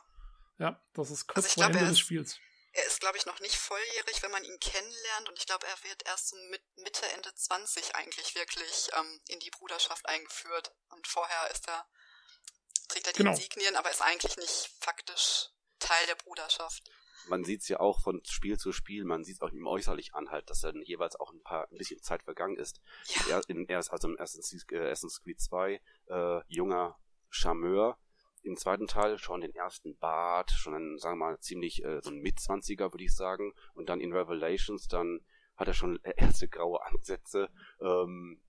Ja, 0.60 0.80
das 0.94 1.12
ist 1.12 1.28
kurz 1.28 1.46
also 1.46 1.62
vor 1.62 1.64
glaub, 1.64 1.76
Ende 1.82 1.90
des 1.90 2.00
Spiels. 2.00 2.40
Er 2.76 2.86
ist, 2.88 3.00
glaube 3.00 3.18
ich, 3.18 3.26
noch 3.26 3.40
nicht 3.40 3.56
volljährig, 3.56 4.22
wenn 4.22 4.32
man 4.32 4.44
ihn 4.44 4.60
kennenlernt. 4.60 5.30
Und 5.30 5.40
ich 5.40 5.46
glaube, 5.46 5.66
er 5.66 5.90
wird 5.90 6.06
erst 6.06 6.28
so 6.28 6.36
mit 6.50 6.62
Mitte, 6.76 7.08
Ende 7.14 7.34
20 7.34 7.96
eigentlich 7.96 8.36
wirklich 8.36 8.90
ähm, 8.94 9.22
in 9.30 9.40
die 9.40 9.50
Bruderschaft 9.50 10.06
eingeführt. 10.10 10.76
Und 10.90 11.08
vorher 11.08 11.52
ist 11.52 11.70
er, 11.70 11.88
trägt 12.90 13.08
er 13.08 13.14
die 13.14 13.20
genau. 13.20 13.32
Insignien, 13.32 13.78
aber 13.78 13.90
ist 13.90 14.02
eigentlich 14.02 14.36
nicht 14.36 14.72
faktisch 14.82 15.52
Teil 15.80 16.06
der 16.08 16.16
Bruderschaft. 16.16 16.84
Man 17.28 17.46
sieht 17.46 17.62
es 17.62 17.70
ja 17.70 17.80
auch 17.80 18.02
von 18.02 18.22
Spiel 18.26 18.58
zu 18.58 18.74
Spiel, 18.74 19.06
man 19.06 19.24
sieht 19.24 19.38
es 19.38 19.42
auch 19.42 19.52
ihm 19.52 19.66
äußerlich 19.66 20.14
an, 20.14 20.30
halt, 20.30 20.50
dass 20.50 20.60
dann 20.60 20.82
jeweils 20.82 21.16
auch 21.16 21.32
ein 21.32 21.42
paar, 21.42 21.72
ein 21.72 21.78
bisschen 21.78 22.02
Zeit 22.04 22.24
vergangen 22.24 22.58
ist. 22.58 22.82
Ja. 23.06 23.38
Er, 23.38 23.50
in, 23.50 23.68
er 23.70 23.80
ist 23.80 23.90
also 23.90 24.10
im 24.10 24.20
Assassin's, 24.20 24.66
äh, 24.70 24.92
Assassin's 24.92 25.22
Creed 25.24 25.40
2 25.40 25.82
äh, 26.08 26.42
junger 26.48 27.00
Charmeur, 27.30 27.98
im 28.46 28.58
zweiten 28.58 28.88
Teil 28.88 29.18
schon 29.18 29.42
den 29.42 29.54
ersten 29.54 29.98
Bart, 29.98 30.52
schon 30.52 30.76
ein, 30.76 30.98
sagen 30.98 31.18
wir 31.18 31.26
mal, 31.26 31.40
ziemlich 31.40 31.84
äh, 31.84 32.02
so 32.02 32.12
ein 32.12 32.20
Mitzwanziger, 32.20 32.94
würde 32.94 33.04
ich 33.04 33.16
sagen. 33.16 33.54
Und 33.74 33.90
dann 33.90 34.00
in 34.00 34.14
Revelations, 34.14 34.88
dann 34.88 35.22
hat 35.56 35.68
er 35.68 35.74
schon 35.74 36.00
erste 36.18 36.48
graue 36.48 36.86
Ansätze. 36.86 37.50
Ähm, 37.82 38.42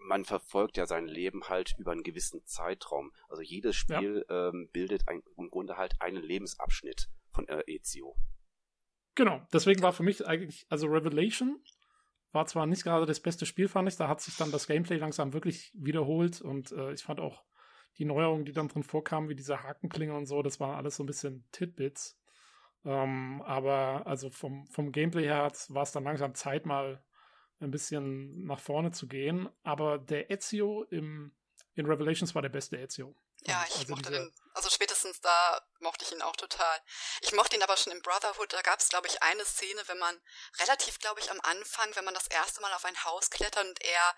man 0.00 0.24
verfolgt 0.24 0.76
ja 0.76 0.86
sein 0.86 1.06
Leben 1.06 1.48
halt 1.48 1.74
über 1.78 1.92
einen 1.92 2.02
gewissen 2.02 2.44
Zeitraum. 2.44 3.12
Also 3.28 3.42
jedes 3.42 3.76
Spiel 3.76 4.24
ja. 4.28 4.48
ähm, 4.48 4.68
bildet 4.72 5.08
ein, 5.08 5.22
im 5.36 5.50
Grunde 5.50 5.76
halt 5.76 6.00
einen 6.00 6.22
Lebensabschnitt 6.22 7.08
von 7.30 7.48
äh, 7.48 7.62
Ezio. 7.66 8.16
Genau, 9.14 9.44
deswegen 9.52 9.82
war 9.82 9.92
für 9.92 10.04
mich 10.04 10.26
eigentlich, 10.26 10.66
also 10.68 10.86
Revelation 10.86 11.62
war 12.32 12.46
zwar 12.46 12.66
nicht 12.66 12.84
gerade 12.84 13.06
das 13.06 13.20
beste 13.20 13.46
Spiel, 13.46 13.68
fand 13.68 13.88
ich, 13.88 13.96
da 13.96 14.06
hat 14.06 14.20
sich 14.20 14.36
dann 14.36 14.52
das 14.52 14.66
Gameplay 14.66 14.96
langsam 14.96 15.32
wirklich 15.32 15.72
wiederholt 15.74 16.40
und 16.40 16.72
äh, 16.72 16.92
ich 16.92 17.02
fand 17.02 17.20
auch 17.20 17.42
die 17.98 18.04
Neuerungen, 18.04 18.44
die 18.44 18.52
dann 18.52 18.68
drin 18.68 18.82
vorkamen, 18.82 19.28
wie 19.28 19.34
diese 19.34 19.62
Hakenklinge 19.62 20.14
und 20.14 20.26
so, 20.26 20.42
das 20.42 20.60
waren 20.60 20.76
alles 20.76 20.96
so 20.96 21.02
ein 21.02 21.06
bisschen 21.06 21.48
Titbits. 21.52 22.16
Ähm, 22.84 23.42
aber 23.44 24.06
also 24.06 24.30
vom, 24.30 24.66
vom 24.68 24.92
Gameplay 24.92 25.24
her 25.24 25.50
war 25.68 25.82
es 25.82 25.92
dann 25.92 26.04
langsam 26.04 26.34
Zeit, 26.34 26.64
mal 26.64 27.02
ein 27.60 27.70
bisschen 27.70 28.44
nach 28.44 28.60
vorne 28.60 28.92
zu 28.92 29.08
gehen. 29.08 29.48
Aber 29.64 29.98
der 29.98 30.30
Ezio 30.30 30.84
im, 30.84 31.34
in 31.74 31.86
Revelations 31.86 32.34
war 32.34 32.42
der 32.42 32.50
beste 32.50 32.76
Ezio. 32.76 33.16
Ja, 33.42 33.64
ich 33.68 33.78
also 33.78 33.94
mochte 33.94 34.10
den, 34.10 34.32
also 34.54 34.68
spätestens 34.68 35.20
da 35.20 35.60
mochte 35.80 36.04
ich 36.04 36.12
ihn 36.12 36.22
auch 36.22 36.36
total. 36.36 36.78
Ich 37.20 37.32
mochte 37.32 37.56
ihn 37.56 37.62
aber 37.62 37.76
schon 37.76 37.92
im 37.92 38.02
Brotherhood, 38.02 38.52
da 38.52 38.62
gab 38.62 38.80
es, 38.80 38.88
glaube 38.88 39.06
ich, 39.06 39.22
eine 39.22 39.44
Szene, 39.44 39.80
wenn 39.86 39.98
man 39.98 40.20
relativ, 40.60 40.98
glaube 40.98 41.20
ich, 41.20 41.30
am 41.30 41.40
Anfang, 41.42 41.94
wenn 41.94 42.04
man 42.04 42.14
das 42.14 42.26
erste 42.28 42.60
Mal 42.60 42.72
auf 42.72 42.84
ein 42.84 43.04
Haus 43.04 43.30
klettert 43.30 43.64
und 43.64 43.84
er 43.84 44.14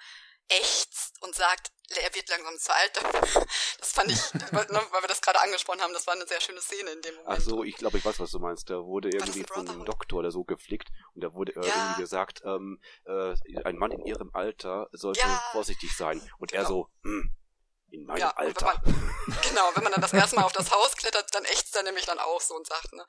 ächzt 0.51 1.15
und 1.23 1.35
sagt, 1.35 1.73
er 1.91 2.15
wird 2.15 2.29
langsam 2.29 2.57
zu 2.59 2.75
alt. 2.75 3.01
Das 3.81 3.93
fand 3.93 4.11
ich, 4.13 4.19
weil 4.53 4.69
wir 4.69 5.09
das 5.09 5.23
gerade 5.23 5.41
angesprochen 5.41 5.81
haben, 5.81 5.95
das 5.95 6.07
war 6.07 6.15
eine 6.15 6.27
sehr 6.27 6.41
schöne 6.41 6.61
Szene 6.61 6.91
in 6.91 7.01
dem 7.01 7.15
Moment. 7.15 7.39
Ach 7.39 7.41
so, 7.41 7.65
ich 7.65 7.77
glaube, 7.77 7.97
ich 7.97 8.05
weiß, 8.05 8.21
was 8.21 8.31
du 8.31 8.39
meinst. 8.39 8.69
Da 8.69 8.85
wurde 8.85 9.09
irgendwie 9.09 9.43
von 9.43 9.69
einem 9.69 9.85
Doktor 9.87 10.19
oder 10.19 10.31
so 10.31 10.45
geflickt 10.45 10.89
und 11.15 11.25
da 11.25 11.33
wurde 11.33 11.55
ja. 11.55 11.63
irgendwie 11.63 12.03
gesagt, 12.03 12.43
ähm, 12.45 12.81
äh, 13.07 13.35
ein 13.65 13.77
Mann 13.79 13.91
in 13.91 14.05
ihrem 14.05 14.31
Alter 14.35 14.89
sollte 14.93 15.21
ja. 15.21 15.43
vorsichtig 15.53 15.97
sein. 15.97 16.21
Und 16.39 16.53
genau. 16.53 16.63
er 16.63 16.67
so, 16.67 16.89
hm, 17.03 17.35
in 17.91 18.05
meinem 18.05 18.19
ja, 18.19 18.31
Alter. 18.31 18.81
Wenn 18.85 18.95
man, 18.95 19.41
genau, 19.49 19.71
wenn 19.75 19.83
man 19.83 19.93
dann 19.93 20.03
das 20.03 20.13
erste 20.13 20.37
Mal 20.37 20.45
auf 20.45 20.53
das 20.53 20.71
Haus 20.71 20.97
klettert, 20.97 21.35
dann 21.35 21.45
ächzt 21.45 21.75
er 21.77 21.83
nämlich 21.83 22.07
dann 22.07 22.19
auch 22.19 22.41
so 22.41 22.55
und 22.55 22.67
sagt, 22.67 22.93
ne? 22.93 23.05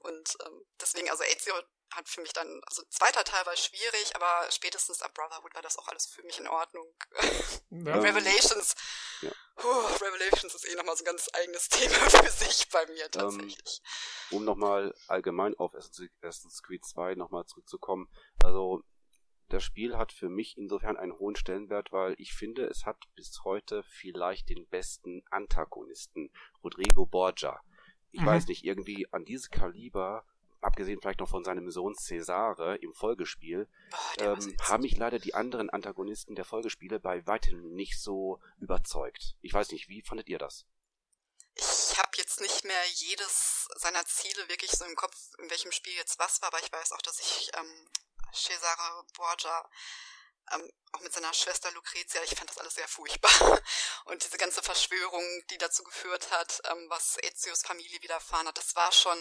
Und 0.00 0.36
ähm, 0.46 0.64
deswegen, 0.80 1.10
also 1.10 1.24
Ezio 1.24 1.54
hat 1.92 2.08
für 2.08 2.20
mich 2.20 2.32
dann, 2.32 2.60
also 2.66 2.82
zweiter 2.90 3.24
Teil 3.24 3.46
war 3.46 3.56
schwierig, 3.56 4.14
aber 4.14 4.50
spätestens 4.50 5.02
ab 5.02 5.14
Brotherhood 5.14 5.54
war 5.54 5.62
das 5.62 5.78
auch 5.78 5.88
alles 5.88 6.06
für 6.06 6.22
mich 6.24 6.38
in 6.38 6.48
Ordnung. 6.48 6.86
Ja. 7.70 7.96
Revelations, 8.00 8.74
ja. 9.22 9.30
Puh, 9.56 9.68
Revelations 9.68 10.54
ist 10.54 10.68
eh 10.68 10.74
nochmal 10.74 10.96
so 10.96 11.04
ein 11.04 11.06
ganz 11.06 11.28
eigenes 11.32 11.68
Thema 11.70 11.94
für 11.94 12.30
sich 12.30 12.68
bei 12.70 12.86
mir 12.86 13.04
ähm, 13.04 13.10
tatsächlich. 13.10 13.82
Um, 14.30 14.38
um 14.38 14.44
nochmal 14.44 14.94
allgemein 15.08 15.54
auf 15.58 15.74
Assassin's 15.74 16.62
Creed 16.62 16.84
2 16.84 17.14
nochmal 17.14 17.46
zurückzukommen, 17.46 18.08
also 18.42 18.82
das 19.48 19.62
Spiel 19.62 19.96
hat 19.96 20.12
für 20.12 20.28
mich 20.28 20.56
insofern 20.56 20.96
einen 20.96 21.18
hohen 21.18 21.36
Stellenwert, 21.36 21.92
weil 21.92 22.14
ich 22.18 22.32
finde, 22.32 22.66
es 22.66 22.84
hat 22.84 22.98
bis 23.14 23.44
heute 23.44 23.82
vielleicht 23.84 24.48
den 24.48 24.66
besten 24.66 25.22
Antagonisten, 25.30 26.30
Rodrigo 26.62 27.06
Borgia. 27.06 27.60
Ich 28.10 28.20
mhm. 28.20 28.26
weiß 28.26 28.48
nicht, 28.48 28.64
irgendwie 28.64 29.06
an 29.12 29.24
dieses 29.24 29.50
Kaliber 29.50 30.24
abgesehen 30.60 31.00
vielleicht 31.00 31.20
noch 31.20 31.28
von 31.28 31.44
seinem 31.44 31.70
Sohn 31.70 31.94
Cesare 31.94 32.76
im 32.76 32.92
Folgespiel, 32.92 33.68
oh, 33.92 34.22
ähm, 34.22 34.56
haben 34.62 34.82
mich 34.82 34.96
leider 34.96 35.18
die 35.18 35.34
anderen 35.34 35.70
Antagonisten 35.70 36.34
der 36.34 36.44
Folgespiele 36.44 36.98
bei 36.98 37.26
weitem 37.26 37.74
nicht 37.74 38.00
so 38.00 38.40
überzeugt. 38.58 39.36
Ich 39.42 39.52
weiß 39.52 39.70
nicht, 39.70 39.88
wie 39.88 40.02
fandet 40.02 40.28
ihr 40.28 40.38
das? 40.38 40.66
Ich 41.54 41.96
habe 41.98 42.10
jetzt 42.16 42.40
nicht 42.40 42.64
mehr 42.64 42.82
jedes 42.94 43.68
seiner 43.76 44.04
Ziele 44.04 44.48
wirklich 44.48 44.70
so 44.72 44.84
im 44.84 44.96
Kopf, 44.96 45.16
in 45.38 45.48
welchem 45.48 45.72
Spiel 45.72 45.94
jetzt 45.94 46.18
was 46.18 46.42
war, 46.42 46.48
aber 46.48 46.58
ich 46.58 46.70
weiß 46.70 46.92
auch, 46.92 47.02
dass 47.02 47.18
ich 47.20 47.50
ähm, 47.56 47.88
Cesare 48.36 49.04
Borgia 49.16 49.68
ähm, 50.52 50.70
auch 50.92 51.00
mit 51.00 51.12
seiner 51.12 51.32
Schwester 51.34 51.70
Lucrezia, 51.72 52.22
ich 52.22 52.36
fand 52.36 52.48
das 52.48 52.58
alles 52.58 52.74
sehr 52.74 52.88
furchtbar. 52.88 53.30
Und 54.04 54.22
diese 54.24 54.38
ganze 54.38 54.62
Verschwörung, 54.62 55.24
die 55.50 55.58
dazu 55.58 55.82
geführt 55.82 56.30
hat, 56.30 56.60
ähm, 56.70 56.86
was 56.88 57.18
Ezios 57.18 57.62
Familie 57.62 58.00
widerfahren 58.02 58.46
hat, 58.46 58.58
das 58.58 58.76
war 58.76 58.92
schon, 58.92 59.18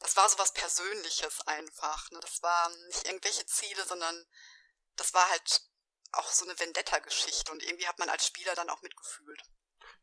das 0.00 0.16
war 0.16 0.28
so 0.28 0.38
was 0.38 0.52
Persönliches 0.52 1.46
einfach. 1.46 2.10
Ne? 2.10 2.18
Das 2.20 2.42
waren 2.42 2.86
nicht 2.86 3.06
irgendwelche 3.06 3.46
Ziele, 3.46 3.84
sondern 3.84 4.26
das 4.96 5.14
war 5.14 5.28
halt 5.28 5.62
auch 6.12 6.30
so 6.30 6.44
eine 6.44 6.58
Vendetta-Geschichte 6.58 7.52
und 7.52 7.62
irgendwie 7.62 7.86
hat 7.86 7.98
man 7.98 8.08
als 8.08 8.26
Spieler 8.26 8.54
dann 8.54 8.70
auch 8.70 8.82
mitgefühlt. 8.82 9.42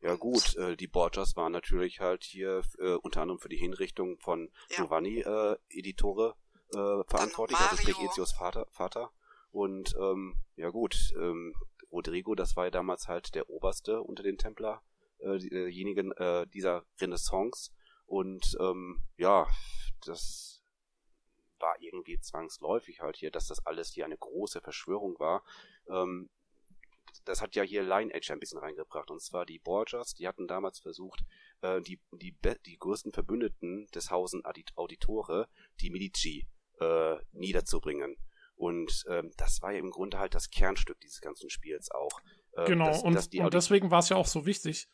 Ja 0.00 0.14
gut, 0.14 0.56
äh, 0.56 0.76
die 0.76 0.88
Borgias 0.88 1.36
waren 1.36 1.52
natürlich 1.52 2.00
halt 2.00 2.24
hier 2.24 2.62
äh, 2.78 2.94
unter 2.94 3.22
anderem 3.22 3.38
für 3.38 3.48
die 3.48 3.58
Hinrichtung 3.58 4.18
von 4.18 4.50
ja. 4.70 4.76
Giovanni 4.76 5.20
äh, 5.20 5.56
Editore 5.68 6.36
äh, 6.74 7.04
verantwortlich, 7.06 7.58
also 7.58 7.76
sprich 7.76 8.00
Ezios 8.00 8.32
Vater. 8.32 8.66
Vater. 8.70 9.10
Und 9.52 9.94
ähm, 10.00 10.36
ja 10.56 10.70
gut, 10.70 11.12
ähm, 11.16 11.54
Rodrigo, 11.90 12.34
das 12.34 12.56
war 12.56 12.66
ja 12.66 12.70
damals 12.70 13.08
halt 13.08 13.34
der 13.34 13.50
Oberste 13.50 14.02
unter 14.02 14.22
den 14.22 14.38
Templer, 14.38 14.82
äh, 15.18 15.38
diejenigen 15.38 16.12
äh, 16.12 16.46
dieser 16.46 16.84
Renaissance. 17.00 17.72
Und 18.06 18.56
ähm, 18.60 19.02
ja, 19.16 19.46
das 20.04 20.62
war 21.58 21.76
irgendwie 21.80 22.18
zwangsläufig 22.20 23.00
halt 23.00 23.16
hier, 23.16 23.30
dass 23.30 23.48
das 23.48 23.64
alles 23.66 23.92
hier 23.92 24.04
eine 24.04 24.16
große 24.16 24.60
Verschwörung 24.60 25.18
war. 25.18 25.44
Ähm, 25.88 26.30
das 27.24 27.42
hat 27.42 27.54
ja 27.54 27.62
hier 27.62 27.82
Lineage 27.82 28.32
ein 28.32 28.40
bisschen 28.40 28.58
reingebracht. 28.58 29.10
Und 29.10 29.20
zwar 29.20 29.44
die 29.44 29.58
Borgias, 29.58 30.14
die 30.14 30.26
hatten 30.26 30.46
damals 30.46 30.78
versucht, 30.78 31.24
äh, 31.60 31.80
die, 31.80 32.00
die, 32.12 32.36
die 32.66 32.78
größten 32.78 33.12
Verbündeten 33.12 33.86
des 33.88 34.10
Hausen 34.10 34.42
Auditore, 34.44 35.48
die 35.80 35.90
Medici, 35.90 36.46
äh, 36.80 37.16
niederzubringen. 37.32 38.16
Und 38.56 39.04
ähm, 39.08 39.30
das 39.36 39.62
war 39.62 39.72
ja 39.72 39.78
im 39.78 39.90
Grunde 39.90 40.18
halt 40.18 40.34
das 40.34 40.50
Kernstück 40.50 41.00
dieses 41.00 41.20
ganzen 41.20 41.48
Spiels 41.48 41.90
auch. 41.90 42.20
Äh, 42.52 42.66
genau, 42.66 42.86
dass, 42.86 43.02
und, 43.02 43.14
dass 43.14 43.28
und 43.28 43.54
deswegen 43.54 43.90
war 43.90 44.00
es 44.00 44.10
ja 44.10 44.16
auch 44.16 44.26
so 44.26 44.44
wichtig, 44.44 44.88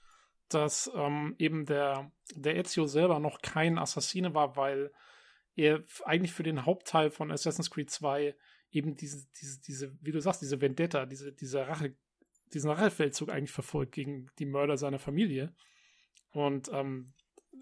dass 0.48 0.90
ähm, 0.94 1.34
eben 1.38 1.66
der, 1.66 2.12
der 2.34 2.56
Ezio 2.56 2.86
selber 2.86 3.18
noch 3.18 3.40
kein 3.40 3.78
Assassine 3.78 4.34
war, 4.34 4.56
weil 4.56 4.92
er 5.56 5.82
eigentlich 6.04 6.32
für 6.32 6.42
den 6.42 6.64
Hauptteil 6.64 7.10
von 7.10 7.32
Assassin's 7.32 7.70
Creed 7.70 7.90
2 7.90 8.36
eben 8.70 8.94
diese, 8.94 9.26
diese, 9.40 9.60
diese, 9.62 9.98
wie 10.00 10.12
du 10.12 10.20
sagst, 10.20 10.42
diese 10.42 10.60
Vendetta, 10.60 11.06
diese, 11.06 11.32
diese 11.32 11.66
Rache, 11.66 11.96
diesen 12.52 12.70
Rachefeldzug 12.70 13.30
eigentlich 13.30 13.52
verfolgt 13.52 13.92
gegen 13.92 14.28
die 14.38 14.46
Mörder 14.46 14.76
seiner 14.76 14.98
Familie. 14.98 15.54
Und, 16.30 16.68
ähm, 16.72 17.14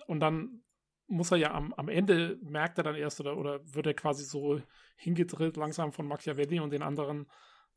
und 0.07 0.21
dann 0.21 0.64
muss 1.07 1.31
er 1.31 1.37
ja 1.37 1.53
am, 1.53 1.73
am 1.75 1.89
Ende, 1.89 2.39
merkt 2.43 2.79
er 2.79 2.85
dann 2.85 2.95
erst 2.95 3.21
oder, 3.21 3.37
oder 3.37 3.61
wird 3.75 3.87
er 3.87 3.95
quasi 3.95 4.25
so 4.25 4.61
hingedrillt 4.97 5.57
langsam 5.57 5.93
von 5.93 6.07
Machiavelli 6.07 6.61
und 6.61 6.71
den 6.71 6.83
anderen, 6.83 7.27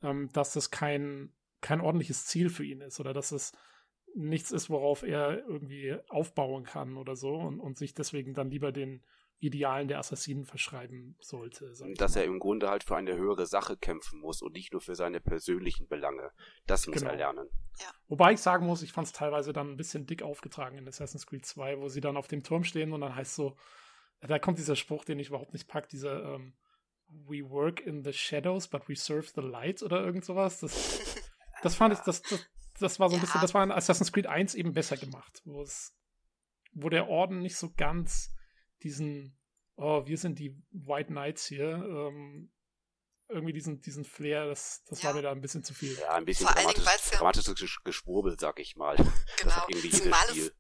ähm, 0.01 0.30
dass 0.34 0.53
das 0.53 0.71
kein, 0.71 1.34
kein 1.61 1.82
ordentliches 1.82 2.25
Ziel 2.25 2.49
für 2.49 2.63
ihn 2.63 2.82
ist 2.82 2.99
oder 2.99 3.13
dass 3.13 3.32
es 3.32 3.51
nichts 4.15 4.51
ist, 4.51 4.69
worauf 4.69 5.03
er 5.03 5.45
irgendwie 5.47 5.95
aufbauen 6.07 6.63
kann 6.63 6.97
oder 6.97 7.15
so 7.15 7.36
und, 7.36 7.59
und 7.59 7.78
sich 7.78 7.93
deswegen 7.93 8.34
dann 8.34 8.49
lieber 8.49 8.71
den 8.71 9.03
Idealen 9.39 9.88
der 9.88 9.99
Assassinen 9.99 10.45
verschreiben 10.45 11.15
sollte. 11.19 11.71
Dass 11.95 12.15
er 12.15 12.23
im 12.23 12.39
Grunde 12.39 12.69
halt 12.69 12.83
für 12.83 12.95
eine 12.95 13.15
höhere 13.15 13.45
Sache 13.45 13.77
kämpfen 13.77 14.19
muss 14.19 14.41
und 14.41 14.53
nicht 14.53 14.71
nur 14.71 14.81
für 14.81 14.95
seine 14.95 15.19
persönlichen 15.19 15.88
Belange. 15.88 16.31
Das 16.65 16.88
muss 16.88 16.97
genau. 16.97 17.11
er 17.11 17.17
lernen. 17.17 17.49
Ja. 17.79 17.85
Wobei 18.07 18.33
ich 18.33 18.39
sagen 18.39 18.65
muss, 18.65 18.81
ich 18.81 18.91
fand 18.91 19.07
es 19.07 19.13
teilweise 19.13 19.53
dann 19.53 19.69
ein 19.69 19.77
bisschen 19.77 20.07
dick 20.07 20.23
aufgetragen 20.23 20.77
in 20.77 20.88
Assassin's 20.88 21.27
Creed 21.27 21.45
2, 21.45 21.79
wo 21.79 21.88
sie 21.88 22.01
dann 22.01 22.17
auf 22.17 22.27
dem 22.27 22.43
Turm 22.43 22.63
stehen 22.63 22.93
und 22.93 23.01
dann 23.01 23.15
heißt 23.15 23.35
so, 23.35 23.55
da 24.21 24.39
kommt 24.39 24.57
dieser 24.57 24.75
Spruch, 24.75 25.05
den 25.05 25.19
ich 25.19 25.27
überhaupt 25.27 25.53
nicht 25.53 25.67
pack, 25.67 25.88
dieser 25.89 26.35
ähm, 26.35 26.55
We 27.09 27.47
work 27.47 27.79
in 27.79 28.03
the 28.03 28.11
shadows, 28.11 28.67
but 28.67 28.89
we 28.89 28.95
serve 28.95 29.27
the 29.35 29.41
light 29.41 29.83
oder 29.83 30.03
irgend 30.03 30.25
sowas. 30.25 30.59
Das, 30.59 31.31
das 31.61 31.75
fand 31.75 31.93
ich, 31.93 31.99
das, 31.99 32.23
das, 32.23 32.45
das 32.79 32.99
war 32.99 33.09
so 33.09 33.15
ein 33.15 33.19
ja. 33.19 33.25
bisschen, 33.25 33.41
das 33.41 33.53
war 33.53 33.63
in 33.63 33.71
Assassin's 33.71 34.11
Creed 34.11 34.25
1 34.25 34.55
eben 34.55 34.73
besser 34.73 34.97
gemacht, 34.97 35.41
wo 35.45 35.61
es, 35.61 35.95
wo 36.73 36.89
der 36.89 37.07
Orden 37.07 37.39
nicht 37.39 37.55
so 37.55 37.71
ganz 37.77 38.35
diesen, 38.84 39.38
oh, 39.75 40.05
wir 40.05 40.17
sind 40.17 40.39
die 40.39 40.55
White 40.71 41.07
Knights 41.07 41.45
hier, 41.45 41.69
ähm, 41.69 42.51
irgendwie 43.30 43.53
diesen, 43.53 43.82
diesen 43.82 44.05
Flair, 44.05 44.47
das, 44.47 44.84
das 44.86 45.01
ja. 45.01 45.09
war 45.09 45.15
mir 45.15 45.21
da 45.21 45.32
ein 45.32 45.41
bisschen 45.41 45.63
zu 45.63 45.73
viel. 45.73 45.97
Ja, 45.99 46.11
ein 46.11 46.25
bisschen 46.25 46.47
dramatisch, 46.47 46.84
ja, 47.11 47.17
dramatisches 47.17 47.80
Geschwurbel, 47.84 48.38
sag 48.39 48.59
ich 48.59 48.75
mal. 48.75 48.95
Genau, 49.38 49.67
zumal 49.91 50.30
es, 50.30 50.51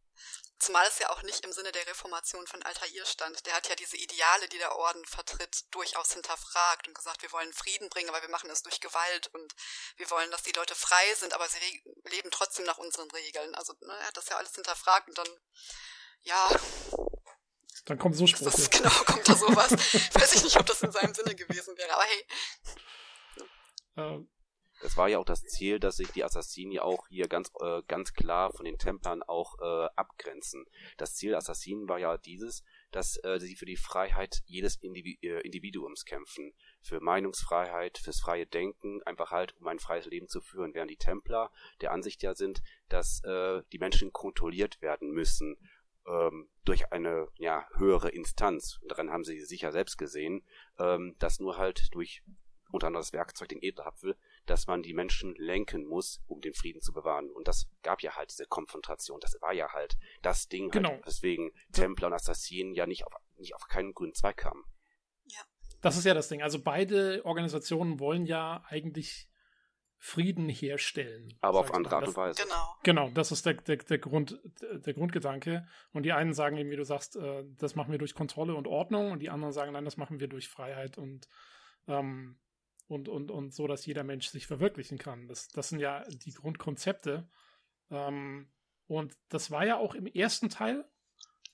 zumal 0.59 0.85
es 0.87 0.99
ja 0.99 1.09
auch 1.09 1.21
nicht 1.23 1.45
im 1.45 1.51
Sinne 1.51 1.71
der 1.71 1.87
Reformation 1.87 2.45
von 2.45 2.61
Altair 2.63 3.05
stand. 3.05 3.45
Der 3.45 3.53
hat 3.53 3.69
ja 3.69 3.75
diese 3.75 3.97
Ideale, 3.97 4.47
die 4.49 4.57
der 4.57 4.75
Orden 4.75 5.03
vertritt, 5.05 5.65
durchaus 5.71 6.13
hinterfragt 6.13 6.87
und 6.87 6.93
gesagt, 6.93 7.21
wir 7.21 7.31
wollen 7.31 7.53
Frieden 7.53 7.89
bringen, 7.89 8.09
aber 8.09 8.21
wir 8.21 8.29
machen 8.29 8.49
es 8.49 8.63
durch 8.63 8.81
Gewalt 8.81 9.27
und 9.33 9.55
wir 9.97 10.09
wollen, 10.11 10.29
dass 10.31 10.43
die 10.43 10.51
Leute 10.51 10.75
frei 10.75 11.13
sind, 11.15 11.33
aber 11.33 11.47
sie 11.47 11.83
leben 12.09 12.29
trotzdem 12.31 12.65
nach 12.65 12.77
unseren 12.77 13.09
Regeln. 13.11 13.55
Also 13.55 13.73
ne, 13.81 13.93
er 13.93 14.07
hat 14.07 14.17
das 14.17 14.29
ja 14.29 14.37
alles 14.37 14.53
hinterfragt 14.53 15.07
und 15.07 15.17
dann, 15.17 15.29
ja, 16.21 16.49
dann 17.87 17.97
kommt 17.97 18.15
so 18.15 18.27
Sprüche. 18.27 18.45
Das, 18.45 18.69
genau, 18.69 18.89
kommt 19.05 19.27
da 19.27 19.35
sowas. 19.35 19.71
Weiß 20.13 20.35
ich 20.35 20.43
nicht, 20.43 20.59
ob 20.59 20.65
das 20.65 20.83
in 20.83 20.91
seinem 20.91 21.13
Sinne 21.13 21.35
gewesen 21.35 21.75
wäre, 21.77 21.93
aber 21.93 22.03
hey. 22.03 22.25
Ähm. 23.95 24.29
Es 24.83 24.95
war 24.95 25.07
ja 25.07 25.17
auch 25.17 25.25
das 25.25 25.43
Ziel, 25.43 25.79
dass 25.79 25.97
sich 25.97 26.11
die 26.11 26.23
Assassinen 26.23 26.71
ja 26.71 26.83
auch 26.83 27.07
hier 27.07 27.27
ganz, 27.27 27.51
äh, 27.61 27.81
ganz 27.87 28.13
klar 28.13 28.53
von 28.53 28.63
den 28.63 28.77
Templern 28.77 29.23
auch 29.23 29.57
äh, 29.59 29.89
abgrenzen. 29.95 30.65
Das 30.97 31.15
Ziel 31.15 31.29
der 31.29 31.39
Assassinen 31.39 31.89
war 31.89 31.97
ja 31.97 32.17
dieses, 32.17 32.63
dass 32.91 33.17
äh, 33.23 33.39
sie 33.39 33.55
für 33.55 33.65
die 33.65 33.75
Freiheit 33.75 34.43
jedes 34.45 34.75
Individu 34.75 35.17
äh, 35.23 35.41
Individuums 35.41 36.05
kämpfen. 36.05 36.53
Für 36.81 36.99
Meinungsfreiheit, 36.99 37.97
fürs 37.97 38.19
freie 38.19 38.45
Denken, 38.45 39.01
einfach 39.01 39.31
halt, 39.31 39.55
um 39.59 39.67
ein 39.67 39.79
freies 39.79 40.05
Leben 40.05 40.27
zu 40.27 40.41
führen. 40.41 40.75
Während 40.75 40.91
die 40.91 40.97
Templer 40.97 41.51
der 41.81 41.91
Ansicht 41.91 42.21
ja 42.21 42.35
sind, 42.35 42.61
dass 42.87 43.23
äh, 43.23 43.63
die 43.71 43.79
Menschen 43.79 44.13
kontrolliert 44.13 44.79
werden 44.83 45.09
müssen 45.09 45.57
ähm, 46.07 46.49
durch 46.65 46.91
eine 46.91 47.27
ja, 47.35 47.67
höhere 47.75 48.09
Instanz, 48.09 48.79
und 48.81 48.91
daran 48.91 49.11
haben 49.11 49.23
sie 49.23 49.39
sicher 49.41 49.71
selbst 49.71 49.97
gesehen, 49.97 50.43
ähm, 50.79 51.15
dass 51.19 51.39
nur 51.39 51.57
halt 51.57 51.93
durch 51.93 52.23
unter 52.71 52.87
anderem 52.87 53.01
das 53.01 53.13
Werkzeug, 53.13 53.49
den 53.49 53.61
Edelapfel, 53.61 54.17
dass 54.45 54.67
man 54.67 54.81
die 54.83 54.93
Menschen 54.93 55.35
lenken 55.35 55.85
muss, 55.85 56.21
um 56.27 56.41
den 56.41 56.53
Frieden 56.53 56.81
zu 56.81 56.91
bewahren. 56.91 57.29
Und 57.31 57.47
das 57.47 57.69
gab 57.81 58.01
ja 58.01 58.15
halt 58.15 58.29
diese 58.29 58.45
Konfrontation. 58.45 59.19
Das 59.21 59.37
war 59.41 59.53
ja 59.53 59.71
halt 59.71 59.97
das 60.21 60.47
Ding, 60.47 60.65
halt, 60.65 60.73
genau. 60.73 60.89
halt, 60.89 61.05
weswegen 61.05 61.51
Templer 61.71 62.07
und 62.07 62.13
Assassinen 62.13 62.73
ja 62.73 62.85
nicht 62.85 63.05
auf, 63.05 63.13
nicht 63.37 63.55
auf 63.55 63.67
keinen 63.67 63.93
grünen 63.93 64.13
Zweig 64.13 64.37
kamen. 64.37 64.63
Ja. 65.25 65.41
Das 65.81 65.97
ist 65.97 66.05
ja 66.05 66.13
das 66.13 66.27
Ding. 66.27 66.41
Also 66.41 66.61
beide 66.61 67.23
Organisationen 67.23 67.99
wollen 67.99 68.25
ja 68.25 68.63
eigentlich 68.67 69.26
Frieden 69.99 70.47
herstellen. 70.47 71.33
Aber 71.41 71.59
auf 71.59 71.73
andere 71.73 71.95
Art 71.95 72.07
und 72.07 72.15
Weise. 72.15 72.43
Genau. 72.43 72.75
Genau, 72.83 73.09
das 73.09 73.31
ist 73.31 73.45
der, 73.45 73.55
der, 73.55 73.77
der, 73.77 73.97
Grund, 73.97 74.39
der 74.61 74.93
Grundgedanke. 74.93 75.67
Und 75.91 76.03
die 76.03 76.13
einen 76.13 76.33
sagen 76.33 76.57
eben, 76.57 76.69
wie 76.69 76.75
du 76.75 76.85
sagst, 76.85 77.15
äh, 77.15 77.43
das 77.57 77.75
machen 77.75 77.91
wir 77.91 77.97
durch 77.97 78.13
Kontrolle 78.13 78.55
und 78.55 78.67
Ordnung 78.67 79.11
und 79.11 79.19
die 79.19 79.29
anderen 79.29 79.53
sagen, 79.53 79.73
nein, 79.73 79.85
das 79.85 79.97
machen 79.97 80.19
wir 80.19 80.27
durch 80.27 80.49
Freiheit 80.49 80.97
und, 80.97 81.27
ähm, 81.87 82.39
und, 82.87 83.09
und, 83.09 83.31
und 83.31 83.53
so, 83.53 83.65
dass 83.67 83.85
jeder 83.85 84.03
Mensch 84.03 84.27
sich 84.27 84.45
verwirklichen 84.45 84.97
kann. 84.97 85.27
Das, 85.27 85.47
das 85.49 85.69
sind 85.69 85.79
ja 85.79 86.03
die 86.07 86.31
Grundkonzepte. 86.31 87.27
Ähm, 87.89 88.51
und 88.85 89.17
das 89.29 89.49
war 89.49 89.65
ja 89.65 89.77
auch 89.77 89.95
im 89.95 90.05
ersten 90.05 90.49
Teil 90.49 90.87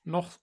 noch, 0.03 0.37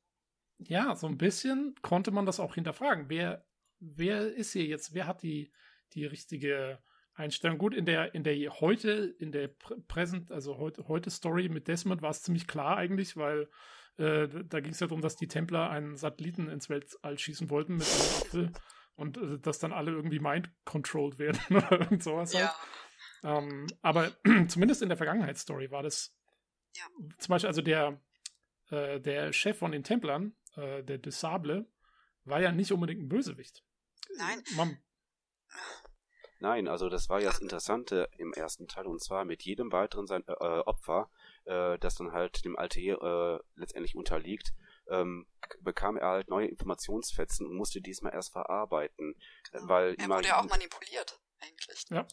ja, 0.58 0.96
so 0.96 1.06
ein 1.06 1.18
bisschen 1.18 1.74
konnte 1.82 2.10
man 2.10 2.26
das 2.26 2.40
auch 2.40 2.54
hinterfragen. 2.54 3.08
Wer, 3.08 3.46
wer 3.78 4.34
ist 4.34 4.52
hier 4.52 4.64
jetzt, 4.64 4.94
wer 4.94 5.06
hat 5.06 5.22
die, 5.22 5.52
die 5.92 6.06
richtige 6.06 6.82
Einstellung. 7.20 7.58
Gut, 7.58 7.74
in 7.74 7.84
der, 7.84 8.14
in 8.14 8.24
der 8.24 8.36
heute, 8.60 9.14
in 9.18 9.30
der 9.32 9.48
Present, 9.88 10.32
also 10.32 10.58
heute, 10.58 10.88
heute 10.88 11.10
Story 11.10 11.48
mit 11.48 11.68
Desmond 11.68 12.02
war 12.02 12.10
es 12.10 12.22
ziemlich 12.22 12.46
klar 12.46 12.76
eigentlich, 12.76 13.16
weil 13.16 13.48
äh, 13.98 14.28
da 14.44 14.60
ging 14.60 14.72
es 14.72 14.80
ja 14.80 14.86
darum, 14.86 15.02
dass 15.02 15.16
die 15.16 15.28
Templer 15.28 15.70
einen 15.70 15.96
Satelliten 15.96 16.48
ins 16.48 16.68
Weltall 16.68 17.18
schießen 17.18 17.50
wollten 17.50 17.76
mit 17.76 17.86
einem 17.86 18.16
Apfel 18.16 18.52
und 18.94 19.18
äh, 19.18 19.38
dass 19.38 19.58
dann 19.58 19.72
alle 19.72 19.92
irgendwie 19.92 20.20
mind-controlled 20.20 21.18
werden 21.18 21.40
oder 21.56 21.72
irgend 21.72 22.02
sowas 22.02 22.34
halt. 22.34 22.50
Ja. 23.22 23.38
Ähm, 23.38 23.66
aber 23.82 24.10
zumindest 24.48 24.82
in 24.82 24.88
der 24.88 24.96
Vergangenheitsstory 24.96 25.70
war 25.70 25.82
das 25.82 26.16
ja. 26.74 26.84
zum 27.18 27.32
Beispiel, 27.32 27.48
also 27.48 27.62
der, 27.62 28.00
äh, 28.70 29.00
der 29.00 29.32
Chef 29.32 29.58
von 29.58 29.72
den 29.72 29.84
Templern, 29.84 30.34
äh, 30.56 30.82
der 30.82 30.98
de 30.98 31.12
Sable, 31.12 31.66
war 32.24 32.40
ja 32.40 32.52
nicht 32.52 32.72
unbedingt 32.72 33.02
ein 33.02 33.08
Bösewicht. 33.08 33.62
Nein. 34.16 34.42
Man, 34.56 34.78
Nein, 36.40 36.68
also 36.68 36.88
das 36.88 37.10
war 37.10 37.20
ja 37.20 37.28
das 37.28 37.38
Interessante 37.38 38.08
im 38.16 38.32
ersten 38.32 38.66
Teil 38.66 38.86
und 38.86 39.02
zwar 39.02 39.26
mit 39.26 39.42
jedem 39.42 39.72
weiteren 39.72 40.06
sein 40.06 40.24
äh, 40.26 40.32
Opfer, 40.32 41.10
äh, 41.44 41.78
das 41.78 41.96
dann 41.96 42.12
halt 42.12 42.44
dem 42.46 42.58
Altair 42.58 43.00
äh, 43.02 43.60
letztendlich 43.60 43.94
unterliegt, 43.94 44.54
ähm, 44.88 45.26
bekam 45.60 45.98
er 45.98 46.08
halt 46.08 46.28
neue 46.30 46.46
Informationsfetzen 46.46 47.46
und 47.46 47.56
musste 47.56 47.82
diesmal 47.82 48.14
erst 48.14 48.32
verarbeiten. 48.32 49.14
Genau. 49.52 49.68
Weil 49.68 49.94
er 49.98 50.08
wurde 50.08 50.28
ja 50.28 50.40
auch 50.40 50.48
manipuliert, 50.48 51.20
eigentlich. 51.40 51.84
Ja. 51.90 52.06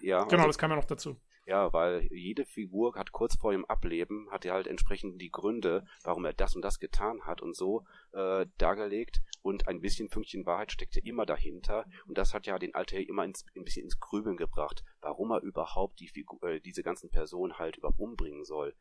ja 0.00 0.24
genau, 0.24 0.42
also, 0.42 0.46
das 0.48 0.58
kam 0.58 0.70
ja 0.70 0.76
noch 0.76 0.84
dazu. 0.84 1.18
Ja, 1.48 1.72
weil 1.72 2.06
jede 2.12 2.44
Figur 2.44 2.94
hat 2.94 3.10
kurz 3.10 3.36
vor 3.36 3.52
ihrem 3.52 3.64
Ableben, 3.64 4.30
hat 4.30 4.44
er 4.44 4.52
halt 4.52 4.66
entsprechend 4.66 5.18
die 5.18 5.30
Gründe, 5.30 5.86
warum 6.04 6.26
er 6.26 6.34
das 6.34 6.54
und 6.54 6.60
das 6.60 6.78
getan 6.78 7.22
hat 7.22 7.40
und 7.40 7.56
so 7.56 7.86
äh, 8.12 8.44
dargelegt 8.58 9.22
und 9.40 9.66
ein 9.66 9.80
bisschen 9.80 10.10
Fünkchen 10.10 10.44
Wahrheit 10.44 10.72
steckte 10.72 11.00
immer 11.00 11.24
dahinter 11.24 11.86
und 12.06 12.18
das 12.18 12.34
hat 12.34 12.46
ja 12.46 12.58
den 12.58 12.74
Alter 12.74 12.98
immer 12.98 13.24
ins, 13.24 13.46
ein 13.56 13.64
bisschen 13.64 13.84
ins 13.84 13.98
Grübeln 13.98 14.36
gebracht, 14.36 14.84
warum 15.00 15.30
er 15.30 15.40
überhaupt 15.40 16.00
die 16.00 16.08
Figur, 16.08 16.42
äh, 16.42 16.60
diese 16.60 16.82
ganzen 16.82 17.08
Personen 17.08 17.58
halt 17.58 17.78
überhaupt 17.78 17.98
umbringen 17.98 18.44
soll. 18.44 18.76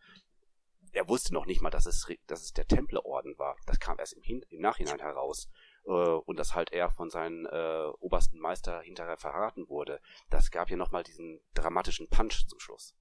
Er 0.91 1.07
wusste 1.07 1.33
noch 1.33 1.45
nicht 1.45 1.61
mal, 1.61 1.69
dass 1.69 1.85
es, 1.85 2.05
dass 2.25 2.43
es 2.43 2.51
der 2.51 2.67
Templerorden 2.67 3.37
war. 3.37 3.55
Das 3.65 3.79
kam 3.79 3.97
erst 3.97 4.11
im, 4.11 4.23
Hin 4.23 4.45
im 4.49 4.59
Nachhinein 4.59 4.99
heraus 4.99 5.49
äh, 5.87 5.89
und 5.89 6.37
dass 6.37 6.53
halt 6.53 6.71
er 6.71 6.91
von 6.91 7.09
seinem 7.09 7.45
äh, 7.45 7.87
obersten 7.99 8.39
Meister 8.39 8.81
hinterher 8.81 9.17
verraten 9.17 9.67
wurde. 9.69 9.99
Das 10.29 10.51
gab 10.51 10.69
ja 10.69 10.77
nochmal 10.77 11.03
diesen 11.03 11.39
dramatischen 11.53 12.09
Punch 12.09 12.45
zum 12.47 12.59
Schluss. 12.59 12.95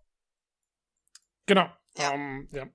Genau. 1.47 1.69
Ja. 1.97 2.13
Ähm, 2.13 2.49
ja. 2.53 2.67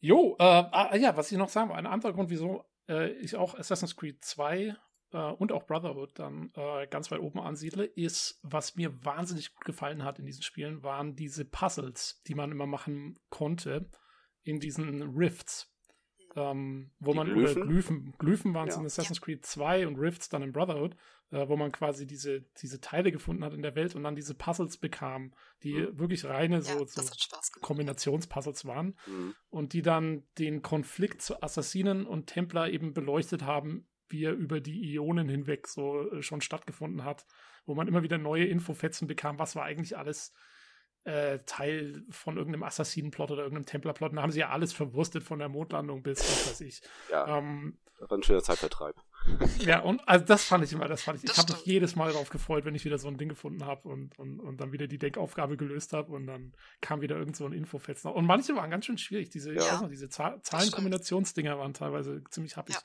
Jo, 0.00 0.36
äh, 0.38 0.42
ah, 0.42 0.96
ja, 0.96 1.16
was 1.16 1.30
ich 1.30 1.38
noch 1.38 1.48
sagen 1.48 1.70
will, 1.70 1.76
ein 1.76 1.86
anderer 1.86 2.12
Grund, 2.12 2.30
wieso 2.30 2.64
äh, 2.88 3.10
ich 3.12 3.36
auch 3.36 3.54
Assassin's 3.54 3.96
Creed 3.96 4.24
2 4.24 4.74
äh, 5.12 5.16
und 5.16 5.52
auch 5.52 5.66
Brotherhood 5.66 6.18
dann 6.18 6.50
äh, 6.56 6.88
ganz 6.88 7.10
weit 7.12 7.20
oben 7.20 7.40
ansiedle, 7.40 7.84
ist, 7.84 8.40
was 8.42 8.74
mir 8.74 9.04
wahnsinnig 9.04 9.54
gut 9.54 9.64
gefallen 9.64 10.02
hat 10.02 10.18
in 10.18 10.26
diesen 10.26 10.42
Spielen, 10.42 10.82
waren 10.82 11.14
diese 11.14 11.44
Puzzles, 11.44 12.20
die 12.26 12.34
man 12.34 12.50
immer 12.50 12.66
machen 12.66 13.20
konnte 13.28 13.88
in 14.42 14.58
diesen 14.58 15.02
Rifts 15.02 15.71
ähm, 16.34 16.90
wo 16.98 17.12
die 17.12 17.16
man 17.16 17.32
Glyphen? 17.32 17.68
Glyphen, 17.68 18.14
Glyphen 18.18 18.54
waren 18.54 18.68
es 18.68 18.74
ja. 18.74 18.80
in 18.80 18.86
Assassin's 18.86 19.20
Creed 19.20 19.44
2 19.44 19.86
und 19.86 19.96
Rifts 19.96 20.28
dann 20.28 20.42
in 20.42 20.52
Brotherhood, 20.52 20.96
äh, 21.30 21.48
wo 21.48 21.56
man 21.56 21.72
quasi 21.72 22.06
diese, 22.06 22.42
diese 22.58 22.80
Teile 22.80 23.12
gefunden 23.12 23.44
hat 23.44 23.52
in 23.52 23.62
der 23.62 23.74
Welt 23.74 23.94
und 23.94 24.04
dann 24.04 24.16
diese 24.16 24.34
Puzzles 24.34 24.78
bekam, 24.78 25.32
die 25.62 25.74
mhm. 25.74 25.98
wirklich 25.98 26.24
reine 26.24 26.56
ja, 26.56 26.62
so, 26.62 26.84
so 26.86 27.02
Kombinationspuzzles 27.60 28.64
waren 28.64 28.96
mhm. 29.06 29.34
und 29.50 29.72
die 29.72 29.82
dann 29.82 30.24
den 30.38 30.62
Konflikt 30.62 31.22
zu 31.22 31.42
Assassinen 31.42 32.06
und 32.06 32.26
Templer 32.26 32.70
eben 32.70 32.94
beleuchtet 32.94 33.42
haben, 33.42 33.86
wie 34.08 34.24
er 34.24 34.32
über 34.32 34.60
die 34.60 34.94
Ionen 34.94 35.28
hinweg 35.28 35.66
so 35.66 36.10
äh, 36.10 36.22
schon 36.22 36.40
stattgefunden 36.40 37.04
hat, 37.04 37.26
wo 37.66 37.74
man 37.74 37.88
immer 37.88 38.02
wieder 38.02 38.18
neue 38.18 38.44
Infofetzen 38.44 39.06
bekam, 39.06 39.38
was 39.38 39.56
war 39.56 39.64
eigentlich 39.64 39.96
alles 39.96 40.32
äh, 41.04 41.40
Teil 41.46 42.04
von 42.10 42.36
irgendeinem 42.36 42.62
Assassinenplot 42.62 43.30
oder 43.30 43.42
irgendeinem 43.42 43.66
Templerplot. 43.66 44.16
Da 44.16 44.22
haben 44.22 44.32
sie 44.32 44.40
ja 44.40 44.50
alles 44.50 44.72
verwurstet 44.72 45.22
von 45.22 45.38
der 45.38 45.48
Mondlandung 45.48 46.02
bis, 46.02 46.20
was 46.20 46.50
weiß 46.50 46.60
ich. 46.62 46.82
Ja, 47.10 47.38
ähm, 47.38 47.78
das 48.02 48.10
war 48.10 48.18
ein 48.18 48.22
schöner 48.24 48.42
Zeitvertreib. 48.42 48.96
Ja, 49.60 49.80
und 49.80 50.06
also 50.08 50.24
das 50.24 50.44
fand 50.44 50.64
ich 50.64 50.72
immer, 50.72 50.88
das 50.88 51.04
fand 51.04 51.18
ich. 51.18 51.24
Das 51.24 51.36
ich 51.36 51.38
habe 51.38 51.52
mich 51.52 51.64
jedes 51.64 51.94
Mal 51.94 52.10
darauf 52.10 52.30
gefreut, 52.30 52.64
wenn 52.64 52.74
ich 52.74 52.84
wieder 52.84 52.98
so 52.98 53.06
ein 53.06 53.16
Ding 53.16 53.28
gefunden 53.28 53.64
habe 53.64 53.88
und, 53.88 54.18
und, 54.18 54.40
und 54.40 54.60
dann 54.60 54.72
wieder 54.72 54.88
die 54.88 54.98
Denkaufgabe 54.98 55.56
gelöst 55.56 55.92
habe 55.92 56.10
und 56.10 56.26
dann 56.26 56.52
kam 56.80 57.00
wieder 57.00 57.16
irgend 57.16 57.36
so 57.36 57.46
ein 57.46 57.52
Infofetz 57.52 58.02
noch. 58.02 58.14
Und 58.14 58.26
manche 58.26 58.56
waren 58.56 58.70
ganz 58.70 58.86
schön 58.86 58.98
schwierig. 58.98 59.30
Diese, 59.30 59.54
ja. 59.54 59.80
noch, 59.80 59.88
diese 59.88 60.08
Zahlenkombinationsdinger 60.08 61.56
waren 61.58 61.74
teilweise 61.74 62.24
ziemlich 62.30 62.56
happig. 62.56 62.74
Ja. 62.74 62.80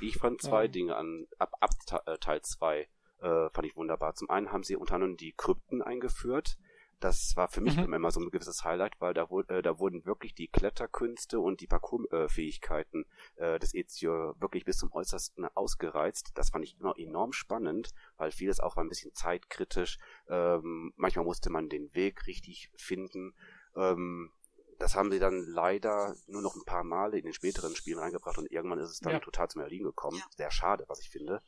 Ich 0.00 0.18
fand 0.18 0.40
zwei 0.40 0.66
ähm, 0.66 0.72
Dinge 0.72 0.96
an, 0.96 1.26
ab, 1.38 1.52
ab 1.58 1.70
äh, 2.06 2.18
Teil 2.18 2.40
2 2.40 2.80
äh, 3.22 3.50
fand 3.50 3.66
ich 3.66 3.74
wunderbar. 3.74 4.14
Zum 4.14 4.30
einen 4.30 4.52
haben 4.52 4.62
sie 4.62 4.76
unter 4.76 4.94
anderem 4.94 5.16
die 5.16 5.32
Krypten 5.36 5.82
eingeführt 5.82 6.58
das 7.00 7.34
war 7.36 7.48
für 7.48 7.60
mich 7.60 7.76
mhm. 7.76 7.92
immer 7.94 8.10
so 8.10 8.20
ein 8.20 8.30
gewisses 8.30 8.64
Highlight, 8.64 9.00
weil 9.00 9.14
da, 9.14 9.28
äh, 9.48 9.62
da 9.62 9.78
wurden 9.78 10.04
wirklich 10.04 10.34
die 10.34 10.48
Kletterkünste 10.48 11.40
und 11.40 11.60
die 11.60 11.66
Parkourfähigkeiten 11.66 13.06
äh, 13.36 13.58
des 13.58 13.74
Ezio 13.74 14.34
wirklich 14.38 14.64
bis 14.64 14.78
zum 14.78 14.92
Äußersten 14.92 15.46
ausgereizt. 15.54 16.32
Das 16.34 16.50
fand 16.50 16.64
ich 16.64 16.78
immer 16.78 16.94
enorm 16.98 17.32
spannend, 17.32 17.92
weil 18.16 18.30
vieles 18.30 18.60
auch 18.60 18.76
war 18.76 18.84
ein 18.84 18.88
bisschen 18.88 19.14
zeitkritisch. 19.14 19.98
Ähm, 20.28 20.92
manchmal 20.96 21.24
musste 21.24 21.50
man 21.50 21.68
den 21.68 21.92
Weg 21.94 22.26
richtig 22.26 22.70
finden. 22.76 23.34
Ähm, 23.74 24.30
das 24.78 24.94
haben 24.94 25.10
sie 25.10 25.18
dann 25.18 25.44
leider 25.46 26.14
nur 26.26 26.42
noch 26.42 26.54
ein 26.54 26.64
paar 26.64 26.84
Male 26.84 27.18
in 27.18 27.24
den 27.24 27.34
späteren 27.34 27.76
Spielen 27.76 27.98
reingebracht 27.98 28.38
und 28.38 28.50
irgendwann 28.50 28.78
ist 28.78 28.90
es 28.90 29.00
dann 29.00 29.12
ja. 29.12 29.20
total 29.20 29.48
zum 29.48 29.62
Erliegen 29.62 29.84
gekommen. 29.84 30.18
Ja. 30.18 30.24
Sehr 30.36 30.50
schade, 30.50 30.84
was 30.88 31.00
ich 31.00 31.10
finde. 31.10 31.42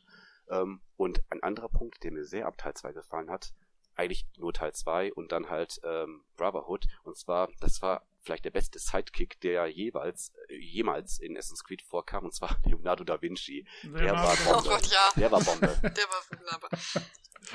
Ähm, 0.51 0.81
und 0.97 1.23
ein 1.31 1.43
anderer 1.43 1.69
Punkt, 1.69 2.03
der 2.05 2.13
mir 2.13 2.25
sehr 2.25 2.47
ab 2.47 2.59
Teil 2.59 2.75
2 2.75 2.93
gefallen 2.93 3.31
hat, 3.31 3.55
eigentlich 4.03 4.27
nur 4.37 4.53
Teil 4.53 4.73
2 4.73 5.13
und 5.13 5.33
dann 5.33 5.49
halt 5.49 5.81
ähm, 5.85 6.25
Brotherhood. 6.37 6.87
Und 7.05 7.17
zwar, 7.17 7.49
das 7.61 7.83
war 7.83 8.03
vielleicht 8.23 8.45
der 8.45 8.51
beste 8.51 8.79
Sidekick, 8.79 9.41
der 9.41 9.67
jeweils, 9.67 10.33
äh, 10.49 10.57
jemals 10.57 11.19
in 11.19 11.37
Assassin's 11.37 11.65
Creed 11.65 11.83
vorkam, 11.83 12.25
und 12.25 12.35
zwar 12.35 12.57
Leonardo 12.65 13.05
da 13.05 13.21
Vinci. 13.21 13.67
Der, 13.83 14.03
der 14.03 14.13
war 14.15 14.37
Bombe. 14.37 14.59
Oh 14.59 14.71
Gott, 14.71 14.87
ja. 14.87 15.11
Der 15.17 15.33
war 15.33 15.43
Bombe. 15.43 15.67
der 15.83 16.05
war 16.09 16.39
wunderbar. 16.39 16.71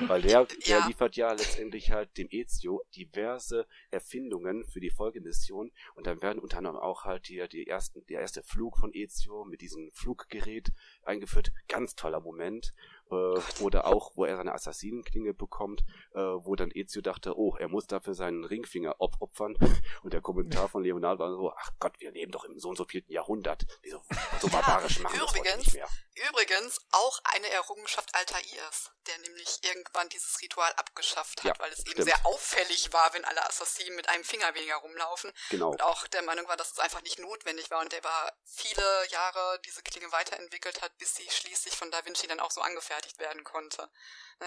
Weil 0.00 0.22
der, 0.22 0.44
der 0.44 0.78
ja. 0.78 0.86
liefert 0.86 1.16
ja 1.16 1.32
letztendlich 1.32 1.90
halt 1.90 2.16
dem 2.18 2.28
Ezio 2.30 2.82
diverse 2.94 3.66
Erfindungen 3.90 4.64
für 4.66 4.80
die 4.80 4.90
Folgemission 4.90 5.72
und 5.94 6.06
dann 6.06 6.20
werden 6.20 6.38
unter 6.38 6.58
anderem 6.58 6.76
auch 6.76 7.04
halt 7.04 7.26
hier 7.26 7.48
die 7.48 7.66
ersten, 7.66 8.04
der 8.06 8.20
erste 8.20 8.42
Flug 8.42 8.76
von 8.78 8.92
Ezio 8.92 9.44
mit 9.44 9.62
diesem 9.62 9.90
Fluggerät 9.92 10.72
eingeführt. 11.02 11.52
Ganz 11.68 11.94
toller 11.94 12.20
Moment 12.20 12.74
äh, 13.10 13.62
oder 13.62 13.86
auch, 13.86 14.12
wo 14.14 14.24
er 14.24 14.36
seine 14.36 14.54
Assassinenklinge 14.54 15.34
bekommt, 15.34 15.82
äh, 16.14 16.18
wo 16.18 16.54
dann 16.56 16.70
Ezio 16.72 17.02
dachte, 17.02 17.36
oh, 17.36 17.56
er 17.56 17.68
muss 17.68 17.86
dafür 17.86 18.14
seinen 18.14 18.44
Ringfinger 18.44 18.96
opfern. 18.98 19.56
Und 20.02 20.12
der 20.12 20.20
Kommentar 20.20 20.68
von 20.68 20.82
Leonardo 20.82 21.24
war 21.24 21.30
so, 21.30 21.52
ach 21.56 21.70
Gott, 21.78 21.98
wir 22.00 22.10
leben 22.10 22.32
doch 22.32 22.44
im 22.44 22.58
so 22.58 22.68
und 22.68 22.76
so 22.76 22.84
vierten 22.84 23.12
Jahrhundert. 23.12 23.66
Wieso 23.82 24.02
so 24.40 24.48
barbarisch 24.48 25.00
machen 25.00 25.20
übrigens, 25.20 25.58
nicht 25.58 25.74
mehr. 25.74 25.88
Übrigens 26.28 26.80
auch 26.92 27.20
eine 27.24 27.48
Errungenschaft 27.48 28.14
Altairs, 28.14 28.90
der 29.06 29.18
nämlich 29.18 29.58
irgendwann 29.62 30.08
dieses 30.08 30.40
Ritual 30.42 30.72
abgeschafft 30.76 31.44
hat, 31.44 31.56
ja, 31.56 31.62
weil 31.62 31.72
es 31.72 31.80
stimmt. 31.80 31.96
eben 31.96 32.04
sehr 32.04 32.26
auffällig 32.26 32.92
war, 32.92 33.12
wenn 33.14 33.24
alle 33.24 33.44
Assassinen 33.46 33.96
mit 33.96 34.08
einem 34.08 34.24
Finger 34.24 34.54
weniger 34.54 34.76
rumlaufen. 34.76 35.32
Genau. 35.50 35.70
Und 35.70 35.82
auch 35.82 36.06
der 36.08 36.22
Meinung 36.22 36.46
war, 36.48 36.56
dass 36.56 36.72
es 36.72 36.78
einfach 36.78 37.02
nicht 37.02 37.18
notwendig 37.18 37.70
war 37.70 37.80
und 37.80 37.92
der 37.92 38.02
war 38.04 38.32
viele 38.44 39.06
Jahre 39.10 39.60
diese 39.64 39.82
Klinge 39.82 40.10
weiterentwickelt 40.12 40.82
hat, 40.82 40.96
bis 40.98 41.14
sie 41.14 41.28
schließlich 41.30 41.74
von 41.74 41.90
Da 41.90 42.04
Vinci 42.04 42.26
dann 42.26 42.40
auch 42.40 42.50
so 42.50 42.60
angefertigt 42.60 42.97
werden 43.18 43.44
konnte. 43.44 43.88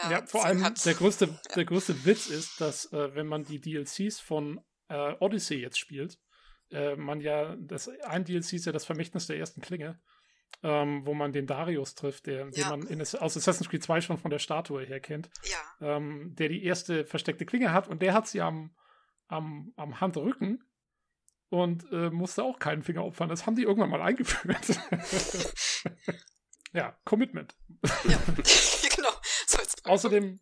Ja, 0.03 0.11
ja 0.11 0.25
vor 0.25 0.45
allem 0.45 0.63
der 0.85 0.93
größte, 0.93 1.25
ja. 1.49 1.55
der 1.55 1.65
größte 1.65 2.05
Witz 2.05 2.27
ist, 2.27 2.61
dass 2.61 2.91
äh, 2.93 3.15
wenn 3.15 3.27
man 3.27 3.43
die 3.43 3.59
DLCs 3.59 4.19
von 4.19 4.63
äh, 4.89 5.13
Odyssey 5.19 5.59
jetzt 5.59 5.79
spielt, 5.79 6.19
äh, 6.71 6.95
man 6.95 7.19
ja, 7.21 7.55
das 7.57 7.89
ein 8.03 8.23
DLC 8.25 8.53
ist 8.53 8.65
ja 8.65 8.71
das 8.71 8.85
Vermächtnis 8.85 9.27
der 9.27 9.37
ersten 9.37 9.61
Klinge 9.61 9.99
ähm, 10.63 11.05
wo 11.05 11.13
man 11.13 11.31
den 11.31 11.47
Darius 11.47 11.95
trifft, 11.95 12.27
der, 12.27 12.49
ja. 12.51 12.51
den 12.51 12.69
man 12.69 12.87
in, 12.87 13.01
aus 13.01 13.37
Assassin's 13.37 13.69
Creed 13.69 13.83
2 13.83 14.01
schon 14.01 14.17
von 14.17 14.31
der 14.31 14.39
Statue 14.39 14.83
her 14.83 14.99
kennt. 14.99 15.29
Ähm, 15.79 16.35
der 16.35 16.49
die 16.49 16.63
erste 16.63 17.05
versteckte 17.05 17.45
Klinge 17.45 17.73
hat 17.73 17.87
und 17.87 18.01
der 18.01 18.13
hat 18.13 18.27
sie 18.27 18.41
am, 18.41 18.75
am, 19.27 19.73
am 19.75 19.99
Handrücken 19.99 20.63
und 21.49 21.91
äh, 21.91 22.09
musste 22.09 22.43
auch 22.43 22.59
keinen 22.59 22.83
Finger 22.83 23.03
opfern. 23.05 23.29
Das 23.29 23.45
haben 23.45 23.55
die 23.55 23.63
irgendwann 23.63 23.89
mal 23.89 24.01
eingeführt. 24.01 24.79
ja, 26.73 26.97
Commitment. 27.05 27.55
Ja, 28.05 28.19
genau. 28.95 29.09
So 29.47 29.57
Außerdem 29.83 30.39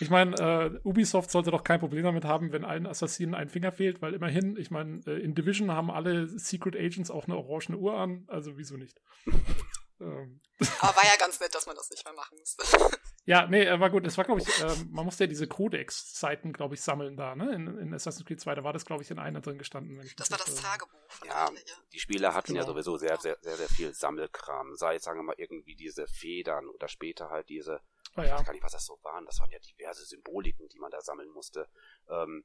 ich 0.00 0.10
meine, 0.10 0.34
äh, 0.36 0.80
Ubisoft 0.82 1.30
sollte 1.30 1.50
doch 1.50 1.62
kein 1.62 1.78
Problem 1.78 2.02
damit 2.02 2.24
haben, 2.24 2.52
wenn 2.52 2.64
allen 2.64 2.86
Assassinen 2.86 3.34
ein 3.34 3.48
Finger 3.48 3.70
fehlt, 3.70 4.02
weil 4.02 4.14
immerhin, 4.14 4.56
ich 4.56 4.70
meine, 4.70 5.00
äh, 5.06 5.20
in 5.20 5.34
Division 5.34 5.70
haben 5.70 5.90
alle 5.90 6.26
Secret 6.26 6.74
Agents 6.74 7.10
auch 7.10 7.26
eine 7.26 7.36
orangene 7.36 7.78
Uhr 7.78 7.96
an, 7.96 8.24
also 8.26 8.56
wieso 8.56 8.76
nicht? 8.76 9.00
ähm. 10.00 10.40
Aber 10.80 10.96
war 10.96 11.04
ja 11.04 11.16
ganz 11.18 11.38
nett, 11.38 11.54
dass 11.54 11.66
man 11.66 11.76
das 11.76 11.90
nicht 11.90 12.04
mehr 12.04 12.14
machen 12.14 12.36
musste. 12.38 12.64
ja, 13.26 13.46
nee, 13.46 13.66
war 13.80 13.90
gut. 13.90 14.06
Es 14.06 14.18
war, 14.18 14.24
glaube 14.24 14.40
ich, 14.40 14.60
äh, 14.60 14.84
man 14.90 15.04
musste 15.04 15.24
ja 15.24 15.28
diese 15.28 15.46
Codex-Seiten, 15.46 16.52
glaube 16.52 16.74
ich, 16.74 16.82
sammeln 16.82 17.16
da, 17.16 17.34
ne? 17.34 17.54
In, 17.54 17.78
in, 17.78 17.94
Assassin's 17.94 18.26
Creed 18.26 18.40
2, 18.40 18.56
da 18.56 18.64
war 18.64 18.72
das, 18.72 18.84
glaube 18.84 19.02
ich, 19.02 19.10
in 19.10 19.18
einer 19.18 19.40
drin 19.40 19.58
gestanden. 19.58 19.96
das, 19.98 20.14
das 20.14 20.30
war 20.30 20.38
das 20.38 20.54
Tagebuch. 20.54 21.26
Ja, 21.26 21.50
die 21.92 21.98
Spieler 21.98 22.34
hatten 22.34 22.52
genau. 22.52 22.60
ja 22.60 22.66
sowieso 22.66 22.96
sehr, 22.96 23.16
sehr, 23.16 23.36
sehr, 23.40 23.56
sehr 23.56 23.68
viel 23.68 23.94
Sammelkram. 23.94 24.74
Sei 24.76 24.96
es, 24.96 25.04
sagen 25.04 25.18
wir 25.18 25.24
mal, 25.24 25.36
irgendwie 25.38 25.74
diese 25.74 26.06
Federn 26.06 26.68
oder 26.68 26.88
später 26.88 27.30
halt 27.30 27.48
diese 27.48 27.80
Oh, 28.16 28.20
ja. 28.20 28.26
Ich 28.26 28.32
weiß 28.32 28.44
gar 28.44 28.52
nicht, 28.52 28.62
was 28.62 28.72
das 28.72 28.86
so 28.86 28.98
waren. 29.02 29.26
Das 29.26 29.40
waren 29.40 29.50
ja 29.50 29.58
diverse 29.58 30.04
Symboliken, 30.04 30.68
die 30.68 30.78
man 30.78 30.90
da 30.90 31.00
sammeln 31.00 31.30
musste. 31.30 31.68
Ähm, 32.08 32.44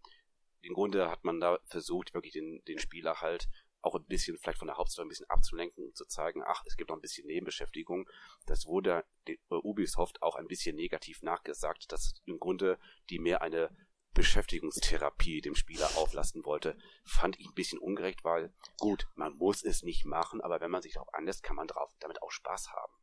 Im 0.62 0.74
Grunde 0.74 1.10
hat 1.10 1.24
man 1.24 1.40
da 1.40 1.60
versucht, 1.66 2.14
wirklich 2.14 2.34
den, 2.34 2.64
den 2.68 2.80
Spieler 2.80 3.22
halt 3.22 3.48
auch 3.82 3.96
ein 3.96 4.06
bisschen 4.06 4.38
vielleicht 4.38 4.60
von 4.60 4.68
der 4.68 4.78
Hauptstory 4.78 5.06
ein 5.06 5.10
bisschen 5.10 5.30
abzulenken 5.30 5.86
und 5.86 5.96
zu 5.96 6.06
zeigen, 6.06 6.44
ach, 6.46 6.64
es 6.66 6.76
gibt 6.76 6.90
noch 6.90 6.98
ein 6.98 7.02
bisschen 7.02 7.28
Nebenbeschäftigung. 7.28 8.10
Das 8.46 8.66
wurde 8.66 9.06
Ubisoft 9.50 10.22
auch 10.22 10.36
ein 10.36 10.48
bisschen 10.48 10.76
negativ 10.76 11.22
nachgesagt, 11.22 11.92
dass 11.92 12.14
im 12.26 12.40
Grunde 12.40 12.78
die 13.10 13.20
mehr 13.20 13.42
eine 13.42 13.70
Beschäftigungstherapie 14.14 15.42
dem 15.42 15.56
Spieler 15.56 15.90
auflasten 15.96 16.44
wollte, 16.44 16.78
fand 17.06 17.40
ich 17.40 17.48
ein 17.48 17.54
bisschen 17.54 17.80
ungerecht, 17.80 18.24
weil 18.24 18.52
gut, 18.80 19.08
man 19.16 19.36
muss 19.38 19.64
es 19.64 19.84
nicht 19.84 20.06
machen, 20.06 20.42
aber 20.42 20.60
wenn 20.60 20.72
man 20.72 20.82
sich 20.82 20.94
darauf 20.94 21.14
anlässt, 21.14 21.44
kann 21.44 21.56
man 21.56 21.68
drauf, 21.68 21.94
damit 22.00 22.22
auch 22.22 22.32
Spaß 22.32 22.72
haben. 22.74 22.94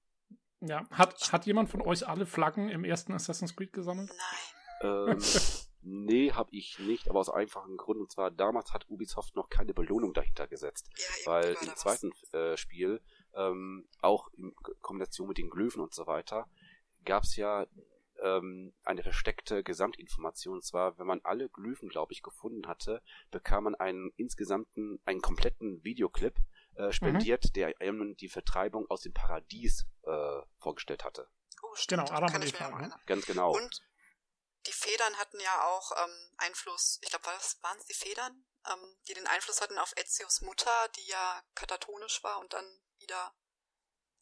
Ja, 0.60 0.88
hat, 0.90 1.32
hat 1.32 1.46
jemand 1.46 1.70
von 1.70 1.80
euch 1.80 2.06
alle 2.06 2.26
Flaggen 2.26 2.68
im 2.68 2.84
ersten 2.84 3.12
Assassin's 3.12 3.54
Creed 3.54 3.72
gesammelt? 3.72 4.10
Nein. 4.10 5.10
Ähm, 5.10 5.18
Nee, 5.88 6.32
habe 6.32 6.50
ich 6.50 6.80
nicht, 6.80 7.08
aber 7.08 7.20
aus 7.20 7.30
einfachen 7.30 7.76
Grund. 7.76 8.00
Und 8.00 8.10
zwar 8.10 8.32
damals 8.32 8.72
hat 8.72 8.90
Ubisoft 8.90 9.36
noch 9.36 9.48
keine 9.48 9.72
Belohnung 9.72 10.14
dahinter 10.14 10.48
gesetzt. 10.48 10.90
Ja, 10.96 11.26
weil 11.32 11.56
im 11.62 11.76
zweiten 11.76 12.12
äh, 12.32 12.56
Spiel, 12.56 13.00
ähm, 13.34 13.86
auch 14.00 14.28
in 14.32 14.52
Kombination 14.80 15.28
mit 15.28 15.38
den 15.38 15.48
Glyphen 15.48 15.80
und 15.80 15.94
so 15.94 16.08
weiter, 16.08 16.48
gab 17.04 17.22
es 17.22 17.36
ja 17.36 17.68
ähm, 18.20 18.72
eine 18.82 19.04
versteckte 19.04 19.62
Gesamtinformation. 19.62 20.56
Und 20.56 20.64
zwar, 20.64 20.98
wenn 20.98 21.06
man 21.06 21.20
alle 21.22 21.48
Glyphen, 21.48 21.88
glaube 21.88 22.12
ich, 22.12 22.24
gefunden 22.24 22.66
hatte, 22.66 23.00
bekam 23.30 23.62
man 23.62 23.76
einen 23.76 24.10
insgesamten, 24.16 24.98
einen 25.04 25.20
kompletten 25.20 25.84
Videoclip 25.84 26.34
äh, 26.74 26.90
spendiert, 26.90 27.44
mhm. 27.44 27.52
der 27.52 27.80
einem 27.80 28.16
die 28.16 28.28
Vertreibung 28.28 28.90
aus 28.90 29.02
dem 29.02 29.12
Paradies 29.12 29.86
äh, 30.02 30.40
vorgestellt 30.58 31.04
hatte. 31.04 31.28
Oh, 31.62 31.74
stimmt. 31.76 32.06
Genau, 32.06 32.16
Adam 32.16 32.34
und 32.34 32.44
Eva. 32.44 32.82
Ne? 32.82 32.92
Ganz 33.06 33.24
genau. 33.24 33.54
Und 33.54 33.82
die 34.66 34.72
Federn 34.72 35.16
hatten 35.16 35.38
ja 35.40 35.66
auch 35.66 35.92
ähm, 35.92 36.30
Einfluss, 36.38 36.98
ich 37.02 37.10
glaube, 37.10 37.26
waren 37.26 37.78
es 37.78 37.86
die 37.86 37.94
Federn, 37.94 38.44
ähm, 38.68 38.96
die 39.08 39.14
den 39.14 39.26
Einfluss 39.26 39.60
hatten 39.60 39.78
auf 39.78 39.92
Ezios 39.96 40.40
Mutter, 40.40 40.70
die 40.96 41.06
ja 41.06 41.42
katatonisch 41.54 42.22
war 42.22 42.40
und 42.40 42.52
dann 42.52 42.64
wieder 42.98 43.32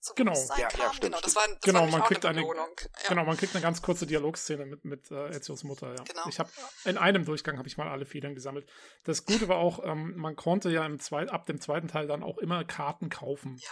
zu 0.00 0.14
genau. 0.14 0.34
Ja, 0.34 0.68
kam. 0.68 0.80
Ja, 0.80 0.88
stimmt, 0.88 1.00
genau, 1.00 1.20
das 1.20 1.34
war, 1.34 1.48
das 1.48 1.60
genau, 1.62 1.80
war 1.80 1.86
man 1.86 2.02
kriegt 2.02 2.26
eine, 2.26 2.40
eine 2.40 2.48
ja. 2.48 3.08
genau, 3.08 3.24
man 3.24 3.36
kriegt 3.38 3.54
eine 3.54 3.62
ganz 3.62 3.80
kurze 3.80 4.06
Dialogszene 4.06 4.66
mit 4.66 4.84
mit 4.84 5.10
äh, 5.10 5.28
Ezios 5.30 5.64
Mutter. 5.64 5.94
Ja. 5.94 6.04
Genau. 6.04 6.28
Ich 6.28 6.38
habe 6.38 6.50
in 6.84 6.98
einem 6.98 7.24
Durchgang 7.24 7.56
habe 7.56 7.68
ich 7.68 7.78
mal 7.78 7.88
alle 7.88 8.04
Federn 8.04 8.34
gesammelt. 8.34 8.68
Das 9.04 9.24
Gute 9.24 9.48
war 9.48 9.56
auch, 9.56 9.82
ähm, 9.82 10.14
man 10.16 10.36
konnte 10.36 10.70
ja 10.70 10.84
im 10.84 11.00
zweit, 11.00 11.30
ab 11.30 11.46
dem 11.46 11.58
zweiten 11.60 11.88
Teil 11.88 12.06
dann 12.06 12.22
auch 12.22 12.36
immer 12.36 12.64
Karten 12.64 13.08
kaufen 13.08 13.56
ja. 13.56 13.70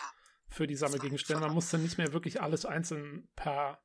für 0.48 0.66
die 0.66 0.76
Sammelgegenstände. 0.76 1.42
Man 1.42 1.54
musste 1.54 1.76
nicht 1.76 1.98
mehr 1.98 2.14
wirklich 2.14 2.40
alles 2.40 2.64
einzeln 2.64 3.28
per 3.36 3.82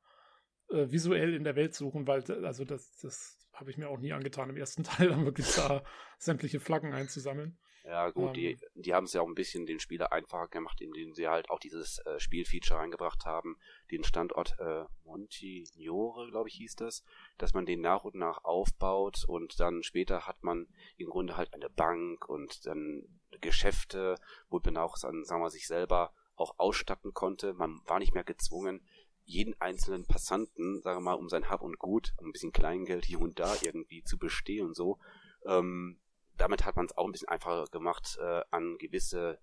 äh, 0.70 0.90
visuell 0.90 1.34
in 1.34 1.44
der 1.44 1.56
Welt 1.56 1.74
suchen, 1.74 2.06
weil 2.06 2.22
also 2.44 2.64
das 2.64 2.96
das 2.98 3.38
habe 3.52 3.70
ich 3.70 3.76
mir 3.76 3.88
auch 3.88 3.98
nie 3.98 4.12
angetan, 4.12 4.50
im 4.50 4.56
ersten 4.56 4.84
Teil 4.84 5.08
dann 5.08 5.24
wirklich 5.24 5.54
da 5.54 5.82
sämtliche 6.18 6.60
Flaggen 6.60 6.92
einzusammeln. 6.92 7.58
Ja, 7.84 8.10
gut, 8.10 8.28
um, 8.28 8.32
die, 8.34 8.52
ähm. 8.52 8.58
die 8.74 8.92
haben 8.92 9.04
es 9.04 9.14
ja 9.14 9.22
auch 9.22 9.26
ein 9.26 9.34
bisschen 9.34 9.64
den 9.64 9.80
Spieler 9.80 10.12
einfacher 10.12 10.48
gemacht, 10.48 10.80
indem 10.82 11.14
sie 11.14 11.26
halt 11.26 11.48
auch 11.48 11.58
dieses 11.58 12.00
äh, 12.00 12.20
Spielfeature 12.20 12.80
reingebracht 12.80 13.24
haben, 13.24 13.56
den 13.90 14.04
Standort 14.04 14.56
äh, 14.58 14.84
Montignore, 15.04 16.28
glaube 16.30 16.50
ich, 16.50 16.56
hieß 16.56 16.76
das, 16.76 17.02
dass 17.38 17.54
man 17.54 17.64
den 17.64 17.80
nach 17.80 18.04
und 18.04 18.14
nach 18.14 18.44
aufbaut 18.44 19.24
und 19.26 19.58
dann 19.58 19.82
später 19.82 20.26
hat 20.26 20.42
man 20.42 20.66
im 20.98 21.08
Grunde 21.08 21.38
halt 21.38 21.54
eine 21.54 21.70
Bank 21.70 22.28
und 22.28 22.66
dann 22.66 23.04
Geschäfte, 23.40 24.16
wo 24.50 24.60
man 24.62 24.76
auch 24.76 24.96
sagen 24.98 25.24
wir, 25.24 25.50
sich 25.50 25.66
selber 25.66 26.12
auch 26.36 26.58
ausstatten 26.58 27.14
konnte. 27.14 27.54
Man 27.54 27.80
war 27.86 27.98
nicht 27.98 28.14
mehr 28.14 28.24
gezwungen, 28.24 28.86
jeden 29.28 29.60
einzelnen 29.60 30.06
Passanten, 30.06 30.80
sagen 30.80 31.00
wir 31.00 31.10
mal, 31.10 31.14
um 31.14 31.28
sein 31.28 31.50
Hab 31.50 31.60
und 31.60 31.78
Gut, 31.78 32.14
ein 32.22 32.32
bisschen 32.32 32.50
Kleingeld 32.50 33.04
hier 33.04 33.20
und 33.20 33.38
da 33.38 33.54
irgendwie 33.60 34.02
zu 34.02 34.18
bestehen 34.18 34.68
und 34.68 34.74
so. 34.74 34.98
Ähm, 35.44 36.00
damit 36.38 36.64
hat 36.64 36.76
man 36.76 36.86
es 36.86 36.96
auch 36.96 37.04
ein 37.04 37.12
bisschen 37.12 37.28
einfacher 37.28 37.66
gemacht, 37.66 38.16
äh, 38.20 38.42
an 38.50 38.78
gewisse 38.78 39.38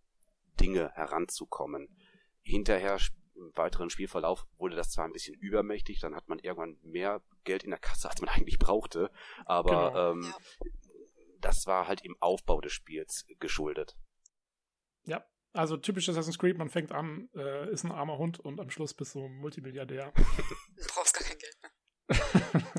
Dinge 0.60 0.90
heranzukommen. 0.96 1.96
Hinterher 2.42 2.98
im 3.36 3.52
weiteren 3.56 3.92
Spielverlauf 3.92 4.48
wurde 4.58 4.76
das 4.76 4.90
zwar 4.90 5.06
ein 5.06 5.14
bisschen 5.14 5.36
übermächtig, 5.36 6.00
dann 6.00 6.16
hat 6.16 6.28
man 6.28 6.40
irgendwann 6.40 6.80
mehr 6.82 7.22
Geld 7.44 7.64
in 7.64 7.70
der 7.70 7.80
Kasse, 7.80 8.10
als 8.10 8.22
man 8.22 8.30
eigentlich 8.36 8.58
brauchte, 8.58 9.12
aber 9.46 9.92
genau. 9.92 10.12
ähm, 10.14 10.22
ja. 10.24 10.70
das 11.42 11.68
war 11.68 11.88
halt 11.88 12.04
im 12.04 12.16
Aufbau 12.22 12.60
des 12.60 12.74
Spiels 12.74 13.28
geschuldet. 13.40 13.96
Ja, 15.04 15.24
also 15.56 15.78
typisch 15.78 16.10
Assassin's 16.10 16.38
Creed, 16.38 16.58
man 16.58 16.70
fängt 16.70 16.92
an, 16.92 17.30
äh, 17.36 17.72
ist 17.72 17.84
ein 17.84 17.92
armer 17.92 18.18
Hund 18.18 18.40
und 18.40 18.60
am 18.60 18.70
Schluss 18.70 18.94
bist 18.94 19.16
du 19.16 19.28
Multimilliardär. 19.28 20.12
Du 20.12 20.88
brauchst 20.88 21.14
gar 21.14 21.28
kein 21.28 21.38
Geld 21.38 21.58
mehr. 21.62 21.72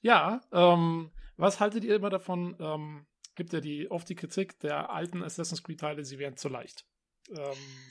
ja, 0.00 0.40
ähm, 0.52 1.12
was 1.36 1.60
haltet 1.60 1.84
ihr 1.84 1.96
immer 1.96 2.10
davon? 2.10 2.56
Ähm, 2.60 3.06
gibt 3.34 3.52
ja 3.52 3.60
die 3.60 3.90
oft 3.90 4.08
die 4.08 4.14
Kritik 4.14 4.58
der 4.60 4.90
alten 4.90 5.22
Assassin's 5.22 5.62
Creed 5.62 5.80
Teile, 5.80 6.04
sie 6.04 6.18
wären 6.18 6.36
zu 6.36 6.48
leicht. 6.48 6.86
Ähm, 7.28 7.90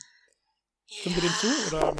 stimmt 0.89 1.18
ihr 1.18 1.22
dem 1.24 1.34
zu 1.34 1.68
oder? 1.68 1.96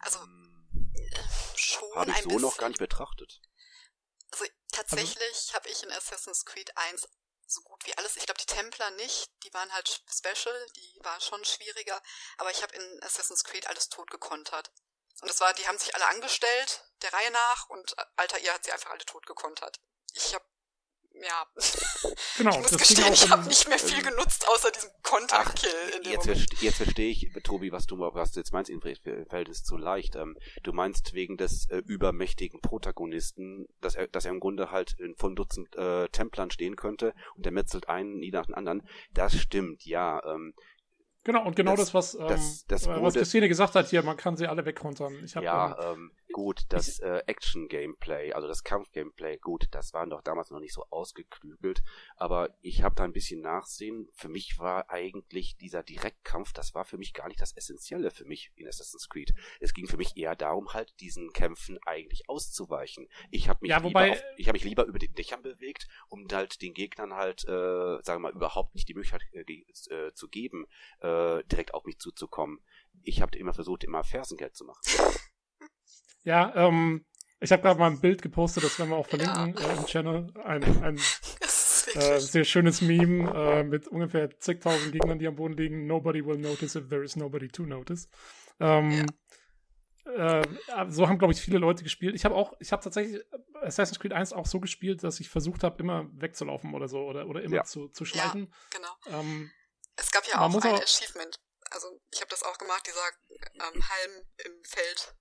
Also 0.00 0.18
äh, 0.18 1.18
schon 1.56 1.88
Habe 1.94 2.10
ich 2.10 2.16
so 2.18 2.28
bisschen. 2.28 2.42
noch 2.42 2.58
gar 2.58 2.68
nicht 2.68 2.78
betrachtet. 2.78 3.40
Also 4.32 4.44
tatsächlich 4.72 5.22
also, 5.22 5.54
habe 5.54 5.68
ich 5.68 5.82
in 5.82 5.90
Assassin's 5.90 6.44
Creed 6.44 6.70
1 6.76 7.08
so 7.50 7.62
gut 7.62 7.84
wie 7.86 7.96
alles. 7.98 8.16
Ich 8.16 8.24
glaube, 8.24 8.40
die 8.40 8.46
Templer 8.46 8.90
nicht, 8.92 9.30
die 9.42 9.52
waren 9.52 9.72
halt 9.72 10.02
special, 10.08 10.66
die 10.76 10.98
war 11.02 11.20
schon 11.20 11.44
schwieriger, 11.44 12.00
aber 12.38 12.50
ich 12.50 12.62
habe 12.62 12.74
in 12.74 13.02
Assassin's 13.02 13.44
Creed 13.44 13.66
alles 13.66 13.88
tot 13.88 14.10
gekontert. 14.10 14.70
Und 15.20 15.28
das 15.28 15.40
war, 15.40 15.52
die 15.54 15.66
haben 15.66 15.78
sich 15.78 15.94
alle 15.94 16.06
angestellt, 16.08 16.84
der 17.02 17.12
Reihe 17.12 17.30
nach, 17.30 17.68
und 17.68 17.94
Alter, 18.16 18.38
hat 18.52 18.64
sie 18.64 18.72
einfach 18.72 18.90
alle 18.90 19.04
tot 19.04 19.26
gekontert. 19.26 19.80
Ich 20.14 20.34
habe 20.34 20.44
ja. 21.22 21.46
Genau, 22.36 22.50
ich 22.52 22.58
muss 22.58 22.78
gestehen, 22.78 23.12
ich 23.12 23.30
habe 23.30 23.46
nicht 23.46 23.68
mehr 23.68 23.78
viel 23.78 23.98
ähm, 23.98 24.10
genutzt, 24.10 24.46
außer 24.48 24.70
diesem 24.70 24.90
Contact-Kill. 25.02 26.10
Jetzt, 26.10 26.26
verste 26.26 26.56
jetzt 26.64 26.76
verstehe 26.76 27.10
ich, 27.10 27.30
Tobi, 27.42 27.72
was 27.72 27.86
du, 27.86 27.98
was 27.98 28.32
du 28.32 28.40
jetzt 28.40 28.52
meinst, 28.52 28.70
im 28.70 28.80
Verhältnis 28.80 29.62
zu 29.62 29.76
leicht. 29.76 30.16
Ähm, 30.16 30.36
du 30.62 30.72
meinst 30.72 31.14
wegen 31.14 31.36
des 31.36 31.68
äh, 31.70 31.78
übermächtigen 31.78 32.60
Protagonisten, 32.60 33.66
dass 33.80 33.94
er, 33.94 34.08
dass 34.08 34.24
er 34.24 34.32
im 34.32 34.40
Grunde 34.40 34.70
halt 34.70 34.96
von 35.16 35.36
Dutzend 35.36 35.74
äh, 35.76 36.08
Templern 36.08 36.50
stehen 36.50 36.76
könnte 36.76 37.14
und 37.36 37.44
der 37.44 37.52
metzelt 37.52 37.88
einen 37.88 38.18
nie 38.18 38.30
nach 38.30 38.46
dem 38.46 38.54
anderen. 38.54 38.82
Das 39.12 39.36
stimmt, 39.36 39.84
ja. 39.84 40.22
Ähm, 40.24 40.54
Genau, 41.22 41.44
und 41.44 41.54
genau 41.54 41.76
das, 41.76 41.92
das 41.92 41.94
was, 41.94 42.14
ähm, 42.14 42.28
das, 42.28 42.64
das 42.66 42.86
wurde, 42.86 43.02
was 43.02 43.14
Christine 43.14 43.48
gesagt 43.48 43.74
hat 43.74 43.88
hier, 43.88 44.02
man 44.02 44.16
kann 44.16 44.36
sie 44.36 44.46
alle 44.46 44.64
wegkontern. 44.64 45.22
Ich 45.22 45.36
hab, 45.36 45.42
ja, 45.42 45.92
ähm, 45.92 46.12
gut, 46.32 46.62
das 46.68 46.98
äh, 46.98 47.22
Action-Gameplay, 47.26 48.32
also 48.32 48.48
das 48.48 48.64
Kampf-Gameplay, 48.64 49.38
gut, 49.38 49.68
das 49.70 49.92
war 49.92 50.06
doch 50.06 50.22
damals 50.22 50.50
noch 50.50 50.60
nicht 50.60 50.74
so 50.74 50.84
ausgeklügelt, 50.90 51.82
aber 52.16 52.50
ich 52.60 52.82
habe 52.82 52.94
da 52.94 53.04
ein 53.04 53.12
bisschen 53.12 53.40
Nachsehen. 53.40 54.08
Für 54.14 54.28
mich 54.28 54.58
war 54.58 54.90
eigentlich 54.90 55.56
dieser 55.56 55.82
Direktkampf, 55.82 56.52
das 56.52 56.74
war 56.74 56.84
für 56.84 56.98
mich 56.98 57.12
gar 57.14 57.28
nicht 57.28 57.40
das 57.40 57.56
Essentielle 57.56 58.10
für 58.10 58.24
mich 58.24 58.50
in 58.56 58.66
Assassin's 58.66 59.08
Creed. 59.08 59.34
Es 59.60 59.74
ging 59.74 59.86
für 59.86 59.96
mich 59.96 60.16
eher 60.16 60.36
darum, 60.36 60.72
halt 60.72 60.98
diesen 61.00 61.32
Kämpfen 61.32 61.78
eigentlich 61.84 62.28
auszuweichen. 62.28 63.08
Ich 63.30 63.48
habe 63.48 63.60
mich, 63.62 63.70
ja, 63.70 63.82
wobei, 63.82 64.08
lieber 64.08 64.16
auf, 64.16 64.24
ich 64.36 64.48
hab 64.48 64.54
mich 64.54 64.64
lieber 64.64 64.84
über 64.84 64.98
den 64.98 65.14
Dächern 65.14 65.42
bewegt, 65.42 65.86
um 66.08 66.26
halt 66.32 66.60
den 66.62 66.74
Gegnern 66.74 67.14
halt, 67.14 67.44
äh, 67.44 68.02
sagen 68.02 68.16
wir 68.16 68.30
mal, 68.30 68.32
überhaupt 68.32 68.74
nicht 68.74 68.88
die 68.88 68.94
Möglichkeit 68.94 69.22
äh, 69.32 69.42
äh, 69.42 70.12
zu 70.12 70.28
geben, 70.28 70.66
äh, 71.00 71.30
äh, 71.30 71.44
direkt 71.44 71.74
auf 71.74 71.84
mich 71.84 71.98
zuzukommen. 71.98 72.60
Ich 73.02 73.22
habe 73.22 73.36
immer 73.38 73.52
versucht, 73.52 73.84
immer 73.84 74.04
Fersengeld 74.04 74.54
zu 74.56 74.64
machen. 74.64 74.80
Ja, 76.22 76.52
ähm, 76.54 77.04
ich 77.40 77.52
habe 77.52 77.62
gerade 77.62 77.80
mal 77.80 77.90
ein 77.90 78.00
Bild 78.00 78.20
gepostet, 78.20 78.64
das 78.64 78.78
werden 78.78 78.90
wir 78.90 78.96
auch 78.96 79.06
verlinken 79.06 79.54
ja. 79.58 79.68
äh, 79.68 79.76
im 79.76 79.86
Channel. 79.86 80.32
Ein, 80.44 80.62
ein 80.82 80.96
äh, 81.94 82.20
sehr 82.20 82.44
schönes 82.44 82.82
Meme 82.82 83.32
äh, 83.34 83.62
mit 83.62 83.88
ungefähr 83.88 84.38
zigtausend 84.38 84.92
Gegnern, 84.92 85.18
die 85.18 85.26
am 85.26 85.36
Boden 85.36 85.54
liegen. 85.54 85.86
Nobody 85.86 86.24
will 86.24 86.36
notice 86.36 86.76
if 86.76 86.88
there 86.88 87.02
is 87.02 87.16
nobody 87.16 87.48
to 87.48 87.62
notice. 87.62 88.08
Ähm, 88.60 89.06
ja. 90.04 90.40
äh, 90.42 90.90
so 90.90 91.08
haben, 91.08 91.18
glaube 91.18 91.32
ich, 91.32 91.40
viele 91.40 91.58
Leute 91.58 91.82
gespielt. 91.82 92.14
Ich 92.14 92.26
habe 92.26 92.34
auch, 92.34 92.52
ich 92.60 92.72
habe 92.72 92.82
tatsächlich 92.82 93.22
Assassin's 93.62 93.98
Creed 93.98 94.12
1 94.12 94.34
auch 94.34 94.46
so 94.46 94.60
gespielt, 94.60 95.02
dass 95.02 95.18
ich 95.18 95.30
versucht 95.30 95.64
habe, 95.64 95.82
immer 95.82 96.10
wegzulaufen 96.12 96.74
oder 96.74 96.88
so 96.88 96.98
oder, 97.06 97.26
oder 97.26 97.42
immer 97.42 97.56
ja. 97.56 97.64
zu, 97.64 97.88
zu 97.88 98.04
schleichen. 98.04 98.52
Ja, 98.74 98.78
genau. 98.78 99.20
Ähm, 99.20 99.50
es 99.96 100.10
gab 100.10 100.26
ja 100.26 100.40
auch 100.40 100.54
ein 100.54 100.56
auch 100.56 100.82
Achievement. 100.82 101.40
Also 101.70 101.88
ich 102.10 102.20
habe 102.20 102.30
das 102.30 102.42
auch 102.42 102.58
gemacht, 102.58 102.86
dieser 102.86 103.00
ähm, 103.54 103.82
Halm 103.88 104.24
im 104.44 104.64
Feld 104.64 105.14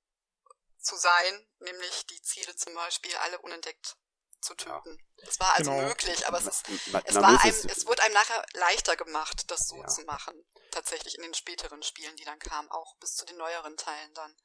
zu 0.79 0.95
sein, 0.95 1.47
nämlich 1.59 2.05
die 2.07 2.21
Ziele 2.21 2.55
zum 2.55 2.73
Beispiel 2.73 3.15
alle 3.17 3.39
unentdeckt 3.39 3.97
zu 4.41 4.55
töten. 4.55 4.97
Es 5.17 5.37
ja. 5.37 5.45
war 5.45 5.57
also 5.57 5.71
genau. 5.71 5.87
möglich, 5.87 6.27
aber 6.27 6.37
es 6.37 6.47
ist, 6.47 6.69
man, 6.91 7.01
es, 7.05 7.15
war 7.15 7.27
einem, 7.27 7.39
es, 7.43 7.65
es 7.65 7.85
wurde 7.85 8.01
einem 8.03 8.13
nachher 8.13 8.45
leichter 8.53 8.95
gemacht, 8.95 9.51
das 9.51 9.67
so 9.67 9.77
ja. 9.77 9.87
zu 9.87 10.01
machen. 10.03 10.33
Tatsächlich 10.71 11.15
in 11.15 11.23
den 11.23 11.33
späteren 11.33 11.83
Spielen, 11.83 12.15
die 12.15 12.23
dann 12.23 12.39
kamen, 12.39 12.69
auch 12.71 12.95
bis 12.97 13.15
zu 13.15 13.25
den 13.25 13.37
neueren 13.37 13.75
Teilen 13.75 14.13
dann 14.13 14.35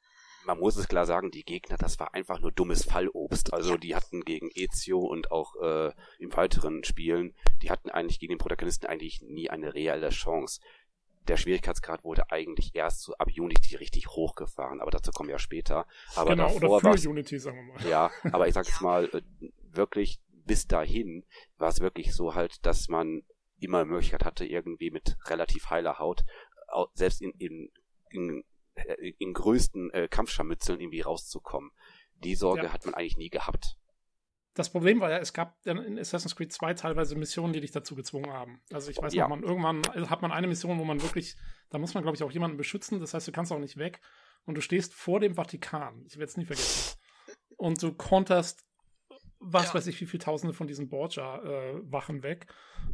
man 0.45 0.59
muss 0.59 0.77
es 0.77 0.87
klar 0.87 1.05
sagen, 1.05 1.31
die 1.31 1.43
Gegner, 1.43 1.77
das 1.77 1.99
war 1.99 2.13
einfach 2.13 2.39
nur 2.39 2.51
dummes 2.51 2.83
Fallobst. 2.85 3.53
Also 3.53 3.77
die 3.77 3.95
hatten 3.95 4.23
gegen 4.23 4.49
Ezio 4.53 4.99
und 4.99 5.31
auch 5.31 5.55
äh, 5.61 5.91
im 6.19 6.35
weiteren 6.35 6.83
Spielen, 6.83 7.35
die 7.61 7.71
hatten 7.71 7.89
eigentlich 7.89 8.19
gegen 8.19 8.33
den 8.33 8.39
Protagonisten 8.39 8.85
eigentlich 8.85 9.21
nie 9.21 9.49
eine 9.49 9.73
reelle 9.73 10.09
Chance. 10.09 10.61
Der 11.27 11.37
Schwierigkeitsgrad 11.37 12.03
wurde 12.03 12.31
eigentlich 12.31 12.75
erst 12.75 13.01
so 13.01 13.15
ab 13.15 13.29
Unity 13.35 13.75
richtig 13.75 14.07
hochgefahren, 14.09 14.81
aber 14.81 14.91
dazu 14.91 15.11
kommen 15.11 15.29
wir 15.29 15.35
ja 15.35 15.39
später. 15.39 15.87
Aber 16.15 16.31
genau, 16.31 16.59
davor 16.59 16.77
oder 16.77 16.97
für 16.97 17.09
Unity, 17.09 17.39
sagen 17.39 17.57
wir 17.57 17.73
mal. 17.73 17.89
Ja, 17.89 18.11
aber 18.31 18.47
ich 18.47 18.53
sag 18.53 18.65
jetzt 18.67 18.81
mal, 18.81 19.05
äh, 19.05 19.21
wirklich 19.71 20.21
bis 20.29 20.67
dahin 20.67 21.25
war 21.57 21.69
es 21.69 21.79
wirklich 21.79 22.13
so 22.13 22.35
halt, 22.35 22.65
dass 22.65 22.87
man 22.87 23.23
immer 23.59 23.85
Möglichkeit 23.85 24.25
hatte, 24.25 24.45
irgendwie 24.45 24.91
mit 24.91 25.17
relativ 25.25 25.69
heiler 25.69 25.97
Haut, 25.97 26.23
selbst 26.93 27.21
in, 27.21 27.31
in, 27.39 27.71
in 28.09 28.43
äh, 28.75 29.13
in 29.17 29.33
größten 29.33 29.91
äh, 29.91 30.07
Kampfscharmützeln 30.09 30.79
irgendwie 30.79 31.01
rauszukommen. 31.01 31.71
Die 32.23 32.35
Sorge 32.35 32.65
ja. 32.65 32.73
hat 32.73 32.85
man 32.85 32.93
eigentlich 32.93 33.17
nie 33.17 33.29
gehabt. 33.29 33.77
Das 34.55 34.71
Problem 34.71 35.01
war 35.01 35.11
ja, 35.11 35.17
es 35.17 35.33
gab 35.33 35.57
in 35.65 35.99
Assassin's 35.99 36.35
Creed 36.35 36.51
2 36.51 36.73
teilweise 36.75 37.15
Missionen, 37.15 37.53
die 37.53 37.61
dich 37.61 37.71
dazu 37.71 37.93
gezwungen 37.93 38.31
haben. 38.31 38.61
Also 38.71 38.89
ich 38.89 38.97
weiß 38.97 39.13
ja. 39.13 39.27
noch, 39.27 39.35
man, 39.35 39.43
irgendwann 39.43 39.81
hat 40.09 40.21
man 40.21 40.31
eine 40.31 40.47
Mission, 40.47 40.79
wo 40.79 40.85
man 40.85 41.01
wirklich, 41.01 41.35
da 41.69 41.77
muss 41.77 41.93
man, 41.93 42.03
glaube 42.03 42.15
ich, 42.15 42.23
auch 42.23 42.31
jemanden 42.31 42.57
beschützen. 42.57 42.99
Das 42.99 43.13
heißt, 43.13 43.27
du 43.27 43.31
kannst 43.31 43.51
auch 43.51 43.59
nicht 43.59 43.77
weg. 43.77 43.99
Und 44.45 44.55
du 44.55 44.61
stehst 44.61 44.93
vor 44.93 45.19
dem 45.19 45.35
Vatikan. 45.35 46.05
Ich 46.07 46.17
werde 46.17 46.29
es 46.29 46.37
nie 46.37 46.45
vergessen. 46.45 46.97
Und 47.57 47.83
du 47.83 47.93
konterst 47.93 48.65
was 49.39 49.67
ja. 49.67 49.73
weiß 49.75 49.87
ich, 49.87 50.01
wie 50.01 50.05
viele 50.05 50.23
Tausende 50.23 50.53
von 50.53 50.67
diesen 50.67 50.89
Borgia-Wachen 50.89 52.19
äh, 52.19 52.23
weg. 52.23 52.47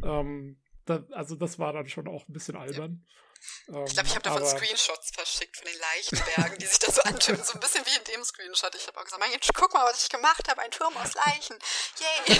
Ähm, 0.03 0.57
da, 0.86 1.05
also 1.12 1.36
das 1.36 1.59
war 1.59 1.74
dann 1.74 1.88
schon 1.88 2.07
auch 2.07 2.28
ein 2.28 2.34
bisschen 2.34 2.55
albern. 2.55 3.05
Ja. 3.05 3.30
Ähm, 3.67 3.85
ich 3.85 3.93
glaube, 3.93 4.07
ich 4.07 4.15
habe 4.15 4.23
davon 4.23 4.45
Screenshots 4.45 5.11
verschickt 5.11 5.57
von 5.57 5.65
den 5.65 5.79
Leichenbergen, 5.79 6.57
die 6.59 6.65
sich 6.65 6.79
da 6.79 6.91
so 6.91 7.01
antönen. 7.01 7.43
So 7.43 7.53
ein 7.53 7.59
bisschen 7.59 7.85
wie 7.85 7.95
in 7.95 8.03
dem 8.15 8.23
Screenshot. 8.23 8.73
Ich 8.75 8.87
habe 8.87 8.99
auch 8.99 9.03
gesagt, 9.03 9.21
mein 9.21 9.31
guck 9.53 9.73
mal, 9.73 9.85
was 9.85 10.03
ich 10.03 10.09
gemacht 10.09 10.47
habe. 10.49 10.61
Ein 10.61 10.71
Turm 10.71 10.95
aus 10.97 11.13
Leichen. 11.13 11.57
Yay. 11.99 12.37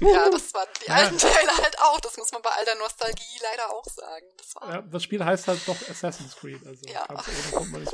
ja, 0.12 0.30
das 0.30 0.54
waren 0.54 0.68
die 0.84 0.90
alten 0.90 1.18
Teile 1.18 1.56
halt 1.56 1.78
auch. 1.80 2.00
Das 2.00 2.16
muss 2.16 2.32
man 2.32 2.42
bei 2.42 2.50
all 2.50 2.64
der 2.64 2.76
Nostalgie 2.76 3.40
leider 3.42 3.70
auch 3.70 3.84
sagen. 3.84 4.26
Das, 4.36 4.54
ja, 4.68 4.82
das 4.82 5.02
Spiel 5.02 5.24
heißt 5.24 5.48
halt 5.48 5.60
doch 5.66 5.76
Assassin's 5.88 6.36
Creed. 6.36 6.60
Also, 6.66 6.86
ja. 6.86 7.06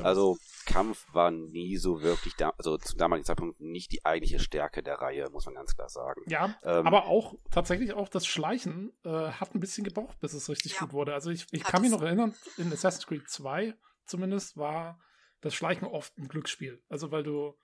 also 0.02 0.38
Kampf 0.66 1.06
war 1.12 1.30
nie 1.30 1.76
so 1.76 2.02
wirklich, 2.02 2.34
da, 2.36 2.52
also 2.58 2.76
zum 2.76 2.98
damaligen 2.98 3.24
Zeitpunkt 3.24 3.60
nicht 3.60 3.92
die 3.92 4.04
eigentliche 4.04 4.38
Stärke 4.38 4.82
der 4.82 4.96
Reihe, 4.96 5.30
muss 5.30 5.46
man 5.46 5.54
ganz 5.54 5.74
klar 5.74 5.88
sagen. 5.88 6.22
Ja, 6.26 6.58
ähm, 6.62 6.86
aber 6.86 7.06
auch 7.06 7.34
tatsächlich 7.50 7.94
auch 7.94 8.08
das 8.08 8.26
Schleichen 8.26 8.92
äh, 9.04 9.08
hat 9.08 9.54
ein 9.54 9.60
bisschen 9.60 9.84
gebraucht, 9.84 10.20
bis 10.20 10.34
es 10.34 10.48
richtig 10.48 10.74
ja. 10.74 10.80
gut 10.80 10.92
wurde. 10.92 11.14
Also 11.14 11.30
ich, 11.30 11.46
ich 11.52 11.64
kann 11.64 11.82
mich 11.82 11.90
noch 11.90 12.02
erinnern, 12.02 12.34
in 12.58 12.72
Assassin's 12.72 13.06
Creed 13.06 13.28
2 13.28 13.74
zumindest 14.04 14.56
war 14.56 15.00
das 15.40 15.54
Schleichen 15.54 15.86
oft 15.86 16.16
ein 16.18 16.28
Glücksspiel. 16.28 16.82
Also 16.88 17.10
weil 17.10 17.22
du 17.22 17.56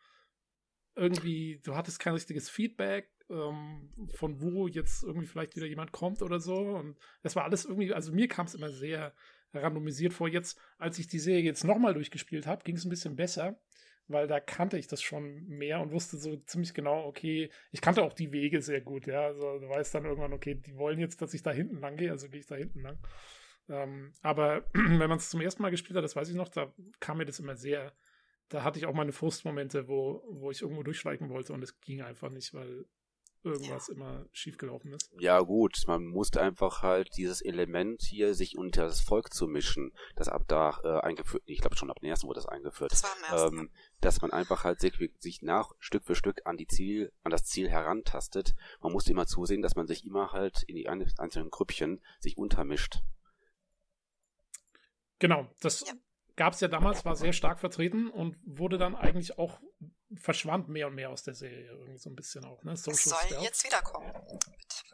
irgendwie, 0.94 1.60
du 1.64 1.74
hattest 1.74 1.98
kein 1.98 2.12
richtiges 2.12 2.50
Feedback, 2.50 3.10
ähm, 3.30 3.90
von 4.14 4.40
wo 4.40 4.68
jetzt 4.68 5.02
irgendwie 5.02 5.26
vielleicht 5.26 5.56
wieder 5.56 5.66
jemand 5.66 5.92
kommt 5.92 6.22
oder 6.22 6.38
so. 6.38 6.56
Und 6.56 6.98
das 7.22 7.34
war 7.34 7.44
alles 7.44 7.64
irgendwie, 7.64 7.94
also 7.94 8.12
mir 8.12 8.28
kam 8.28 8.46
es 8.46 8.54
immer 8.54 8.70
sehr 8.70 9.14
randomisiert 9.54 10.12
vor. 10.12 10.28
Jetzt, 10.28 10.58
als 10.78 10.98
ich 10.98 11.06
die 11.06 11.18
Serie 11.18 11.42
jetzt 11.42 11.64
nochmal 11.64 11.94
durchgespielt 11.94 12.46
habe, 12.46 12.64
ging 12.64 12.76
es 12.76 12.84
ein 12.84 12.90
bisschen 12.90 13.16
besser, 13.16 13.60
weil 14.08 14.26
da 14.26 14.40
kannte 14.40 14.78
ich 14.78 14.86
das 14.86 15.02
schon 15.02 15.46
mehr 15.46 15.80
und 15.80 15.92
wusste 15.92 16.16
so 16.16 16.36
ziemlich 16.36 16.74
genau, 16.74 17.04
okay, 17.06 17.50
ich 17.70 17.80
kannte 17.80 18.02
auch 18.02 18.12
die 18.12 18.32
Wege 18.32 18.62
sehr 18.62 18.80
gut, 18.80 19.06
ja. 19.06 19.26
Also 19.26 19.58
du 19.58 19.68
weißt 19.68 19.94
dann 19.94 20.04
irgendwann, 20.04 20.32
okay, 20.32 20.54
die 20.54 20.76
wollen 20.76 20.98
jetzt, 20.98 21.22
dass 21.22 21.34
ich 21.34 21.42
da 21.42 21.50
hinten 21.50 21.80
lang 21.80 21.96
gehe, 21.96 22.10
also 22.10 22.28
gehe 22.28 22.40
ich 22.40 22.46
da 22.46 22.56
hinten 22.56 22.80
lang. 22.82 22.98
Ähm, 23.68 24.12
aber 24.22 24.64
wenn 24.72 24.98
man 24.98 25.18
es 25.18 25.30
zum 25.30 25.40
ersten 25.40 25.62
Mal 25.62 25.70
gespielt 25.70 25.96
hat, 25.96 26.04
das 26.04 26.16
weiß 26.16 26.28
ich 26.28 26.34
noch, 26.34 26.48
da 26.48 26.72
kam 27.00 27.18
mir 27.18 27.24
das 27.26 27.40
immer 27.40 27.56
sehr, 27.56 27.92
da 28.48 28.64
hatte 28.64 28.78
ich 28.78 28.86
auch 28.86 28.94
meine 28.94 29.12
Frustmomente, 29.12 29.88
wo, 29.88 30.22
wo 30.30 30.50
ich 30.50 30.62
irgendwo 30.62 30.82
durchschleichen 30.82 31.30
wollte 31.30 31.52
und 31.52 31.62
es 31.62 31.80
ging 31.80 32.02
einfach 32.02 32.30
nicht, 32.30 32.54
weil 32.54 32.86
irgendwas 33.44 33.88
ja. 33.88 33.94
immer 33.94 34.26
schiefgelaufen 34.32 34.92
ist. 34.92 35.10
Ja, 35.18 35.40
gut, 35.40 35.82
man 35.86 36.04
musste 36.04 36.40
einfach 36.40 36.82
halt 36.82 37.16
dieses 37.16 37.40
Element 37.40 38.02
hier, 38.02 38.34
sich 38.34 38.56
unter 38.56 38.84
das 38.84 39.00
Volk 39.00 39.32
zu 39.32 39.46
mischen, 39.46 39.92
das 40.16 40.28
ab 40.28 40.44
da 40.48 40.78
äh, 40.84 41.00
eingeführt, 41.00 41.42
ich 41.46 41.60
glaube 41.60 41.76
schon 41.76 41.90
ab 41.90 42.00
dem 42.00 42.08
ersten 42.08 42.26
wurde 42.26 42.38
das 42.38 42.46
eingeführt, 42.46 42.92
das 42.92 43.04
ähm, 43.32 43.70
dass 44.00 44.20
man 44.20 44.32
einfach 44.32 44.64
halt 44.64 44.80
sich, 44.80 44.94
sich 45.18 45.42
nach 45.42 45.72
Stück 45.78 46.04
für 46.04 46.14
Stück 46.14 46.42
an 46.44 46.56
die 46.56 46.66
Ziel, 46.66 47.12
an 47.22 47.30
das 47.30 47.44
Ziel 47.44 47.70
herantastet. 47.70 48.54
Man 48.80 48.92
musste 48.92 49.12
immer 49.12 49.26
zusehen, 49.26 49.62
dass 49.62 49.76
man 49.76 49.86
sich 49.86 50.04
immer 50.04 50.32
halt 50.32 50.64
in 50.64 50.76
die 50.76 50.88
einzelnen 50.88 51.50
Grüppchen 51.50 52.00
sich 52.18 52.36
untermischt. 52.36 53.02
Genau, 55.20 55.46
das 55.60 55.86
ja. 55.86 55.92
gab 56.34 56.54
es 56.54 56.60
ja 56.60 56.66
damals, 56.66 57.04
war 57.04 57.14
sehr 57.14 57.32
stark 57.32 57.60
vertreten 57.60 58.10
und 58.10 58.36
wurde 58.44 58.76
dann 58.76 58.96
eigentlich 58.96 59.38
auch 59.38 59.60
verschwand 60.16 60.68
mehr 60.68 60.88
und 60.88 60.94
mehr 60.94 61.10
aus 61.10 61.22
der 61.22 61.34
Serie 61.34 61.70
irgendwie 61.70 61.98
so 61.98 62.10
ein 62.10 62.16
bisschen 62.16 62.44
auch. 62.44 62.62
Ne? 62.64 62.76
Social 62.76 62.96
soll 62.96 63.18
Stealth. 63.26 63.42
jetzt 63.42 63.64
wiederkommen. 63.64 64.12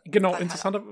Genau, 0.05 0.37
interessanter, 0.37 0.83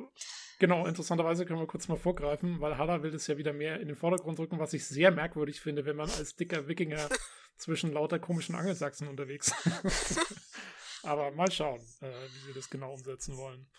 genau, 0.58 0.86
interessanterweise 0.86 1.46
können 1.46 1.60
wir 1.60 1.66
kurz 1.66 1.88
mal 1.88 1.96
vorgreifen, 1.96 2.60
weil 2.60 2.76
Halla 2.76 3.02
will 3.02 3.10
das 3.10 3.26
ja 3.26 3.36
wieder 3.36 3.52
mehr 3.52 3.80
in 3.80 3.88
den 3.88 3.96
Vordergrund 3.96 4.38
rücken, 4.38 4.58
was 4.58 4.72
ich 4.72 4.86
sehr 4.86 5.10
merkwürdig 5.10 5.60
finde, 5.60 5.84
wenn 5.84 5.96
man 5.96 6.10
als 6.10 6.36
dicker 6.36 6.68
Wikinger 6.68 7.08
zwischen 7.56 7.92
lauter 7.92 8.18
komischen 8.18 8.54
Angelsachsen 8.54 9.08
unterwegs 9.08 9.52
ist. 9.82 10.20
Aber 11.02 11.30
mal 11.30 11.50
schauen, 11.50 11.80
äh, 12.00 12.10
wie 12.10 12.46
sie 12.46 12.52
das 12.52 12.68
genau 12.68 12.92
umsetzen 12.92 13.36
wollen. 13.36 13.70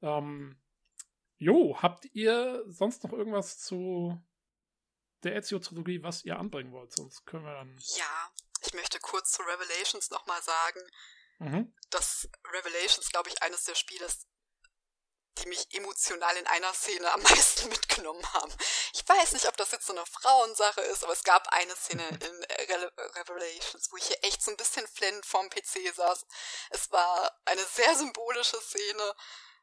Ähm, 0.00 0.56
jo, 1.36 1.76
habt 1.82 2.06
ihr 2.14 2.62
sonst 2.68 3.02
noch 3.04 3.12
irgendwas 3.12 3.58
zu 3.58 4.18
der 5.24 5.36
Ezio-Trilogie, 5.36 6.02
was 6.02 6.24
ihr 6.24 6.38
anbringen 6.38 6.72
wollt? 6.72 6.92
Sonst 6.92 7.24
können 7.24 7.44
wir 7.44 7.54
dann. 7.54 7.76
Ja, 7.96 8.30
ich 8.72 8.78
möchte 8.78 9.00
kurz 9.00 9.32
zu 9.32 9.42
Revelations 9.42 10.08
nochmal 10.10 10.42
sagen, 10.42 10.80
mhm. 11.38 11.76
dass 11.90 12.26
Revelations, 12.52 13.10
glaube 13.10 13.28
ich, 13.28 13.42
eines 13.42 13.64
der 13.64 13.74
Spiele 13.74 14.06
ist, 14.06 14.26
die 15.38 15.48
mich 15.48 15.66
emotional 15.74 16.34
in 16.38 16.46
einer 16.46 16.72
Szene 16.72 17.12
am 17.12 17.22
meisten 17.22 17.68
mitgenommen 17.68 18.26
haben. 18.32 18.52
Ich 18.94 19.06
weiß 19.06 19.32
nicht, 19.32 19.46
ob 19.46 19.58
das 19.58 19.72
jetzt 19.72 19.86
so 19.86 19.92
eine 19.92 20.06
Frauensache 20.06 20.80
ist, 20.80 21.04
aber 21.04 21.12
es 21.12 21.22
gab 21.22 21.48
eine 21.48 21.76
Szene 21.76 22.08
in 22.08 22.44
Re 22.44 22.92
Revelations, 23.16 23.92
wo 23.92 23.98
ich 23.98 24.06
hier 24.06 24.24
echt 24.24 24.42
so 24.42 24.50
ein 24.50 24.56
bisschen 24.56 24.88
flennend 24.88 25.26
vorm 25.26 25.50
PC 25.50 25.94
saß. 25.94 26.24
Es 26.70 26.90
war 26.92 27.30
eine 27.44 27.64
sehr 27.64 27.94
symbolische 27.94 28.58
Szene 28.62 29.14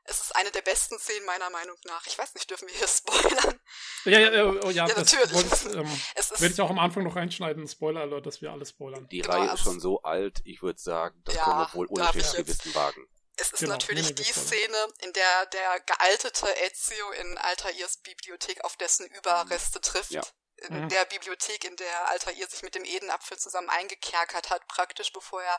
es 0.10 0.22
ist 0.22 0.36
eine 0.36 0.52
der 0.52 0.62
besten 0.62 0.98
Szenen 1.00 1.26
meiner 1.26 1.50
Meinung 1.50 1.78
nach. 1.86 2.06
Ich 2.08 2.18
weiß 2.18 2.34
nicht, 2.34 2.50
dürfen 2.50 2.68
wir 2.68 2.76
hier 2.76 2.88
spoilern? 2.88 3.60
Ja, 4.06 4.20
ja, 4.20 4.46
oh, 4.46 4.70
ja, 4.70 4.88
ja 4.88 4.96
natürlich. 4.96 5.34
Wollt, 5.34 5.76
ähm, 5.76 6.02
werde 6.40 6.54
ich 6.54 6.62
auch 6.62 6.70
am 6.70 6.80
Anfang 6.80 7.04
noch 7.04 7.16
reinschneiden, 7.16 7.68
Spoiler 7.68 8.02
Alert, 8.02 8.26
dass 8.26 8.42
wir 8.42 8.52
alles 8.52 8.70
spoilern. 8.70 9.08
Die 9.10 9.20
genau, 9.20 9.34
Reihe 9.34 9.54
ist 9.54 9.62
schon 9.62 9.80
so 9.80 10.02
alt, 10.02 10.42
ich 10.46 10.62
würde 10.62 10.80
sagen, 10.80 11.22
das 11.26 11.36
ja, 11.36 11.44
können 11.44 11.60
wir 11.60 11.74
wohl 11.74 11.88
ohne 11.88 12.12
Gewissen 12.12 12.76
wagen. 12.76 13.08
Es 13.36 13.52
ist 13.52 13.60
genau, 13.60 13.74
natürlich 13.74 14.14
die 14.16 14.24
Szene, 14.24 14.88
in 15.00 15.14
der 15.14 15.46
der 15.48 15.80
gealtete 15.82 16.48
Ezio 16.66 17.12
in 17.12 17.38
Altairs 17.38 17.98
Bibliothek 17.98 18.64
auf 18.66 18.76
dessen 18.76 19.06
Überreste 19.08 19.80
trifft. 19.80 20.12
Ja. 20.12 20.24
In 20.68 20.84
mhm. 20.84 20.90
der 20.90 21.06
Bibliothek, 21.06 21.64
in 21.64 21.76
der 21.78 22.10
Altair 22.10 22.48
sich 22.50 22.64
mit 22.64 22.76
dem 22.76 22.84
Edenapfel 22.84 23.38
zusammen 23.38 23.70
eingekerkert 23.70 24.50
hat, 24.50 24.68
praktisch 24.68 25.14
bevor 25.14 25.42
er 25.42 25.58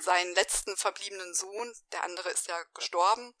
seinen 0.00 0.34
letzten 0.34 0.78
verbliebenen 0.78 1.34
Sohn, 1.34 1.74
der 1.92 2.04
andere 2.04 2.30
ist 2.30 2.48
ja 2.48 2.56
gestorben, 2.72 3.34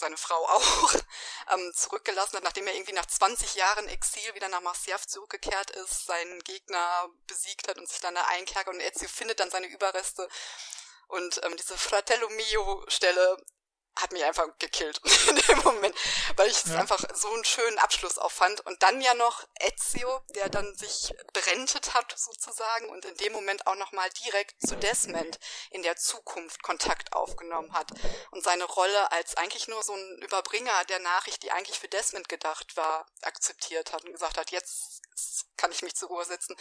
seine 0.00 0.16
Frau 0.16 0.46
auch, 0.46 0.94
ähm, 1.52 1.72
zurückgelassen 1.74 2.36
hat, 2.36 2.44
nachdem 2.44 2.66
er 2.66 2.74
irgendwie 2.74 2.92
nach 2.92 3.06
20 3.06 3.54
Jahren 3.54 3.88
Exil 3.88 4.34
wieder 4.34 4.48
nach 4.48 4.60
Marciaf 4.60 5.06
zurückgekehrt 5.06 5.70
ist, 5.70 6.06
seinen 6.06 6.40
Gegner 6.40 7.08
besiegt 7.26 7.68
hat 7.68 7.78
und 7.78 7.88
sich 7.88 8.00
dann 8.00 8.14
da 8.14 8.24
einkerkert 8.26 8.74
und 8.74 8.80
Ezio 8.80 9.08
findet 9.08 9.40
dann 9.40 9.50
seine 9.50 9.68
Überreste. 9.68 10.28
Und 11.08 11.40
ähm, 11.44 11.56
diese 11.56 11.76
Fratello 11.76 12.28
Mio 12.30 12.84
Stelle 12.88 13.36
hat 13.96 14.12
mich 14.12 14.24
einfach 14.24 14.46
gekillt 14.58 15.00
in 15.28 15.36
dem 15.36 15.58
Moment, 15.58 15.94
weil 16.36 16.48
ich 16.48 16.64
es 16.64 16.70
ja. 16.70 16.78
einfach 16.78 17.02
so 17.14 17.32
einen 17.32 17.44
schönen 17.44 17.78
Abschluss 17.78 18.18
auffand. 18.18 18.60
Und 18.66 18.82
dann 18.82 19.00
ja 19.00 19.14
noch 19.14 19.46
Ezio, 19.60 20.22
der 20.30 20.48
dann 20.48 20.74
sich 20.76 21.14
berentet 21.32 21.94
hat 21.94 22.12
sozusagen 22.16 22.88
und 22.90 23.04
in 23.04 23.16
dem 23.16 23.32
Moment 23.32 23.66
auch 23.66 23.76
nochmal 23.76 24.08
direkt 24.24 24.60
zu 24.66 24.76
Desmond 24.76 25.38
in 25.70 25.82
der 25.82 25.96
Zukunft 25.96 26.62
Kontakt 26.62 27.12
aufgenommen 27.12 27.72
hat 27.72 27.90
und 28.30 28.42
seine 28.42 28.64
Rolle 28.64 29.12
als 29.12 29.36
eigentlich 29.36 29.68
nur 29.68 29.82
so 29.82 29.94
ein 29.94 30.22
Überbringer 30.22 30.84
der 30.88 31.00
Nachricht, 31.00 31.42
die 31.42 31.50
eigentlich 31.50 31.78
für 31.78 31.88
Desmond 31.88 32.28
gedacht 32.28 32.76
war, 32.76 33.06
akzeptiert 33.22 33.92
hat 33.92 34.04
und 34.04 34.12
gesagt 34.12 34.38
hat, 34.38 34.50
jetzt 34.50 35.02
kann 35.56 35.72
ich 35.72 35.82
mich 35.82 35.94
zur 35.94 36.08
Ruhe 36.08 36.24
setzen, 36.24 36.56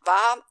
war 0.00 0.44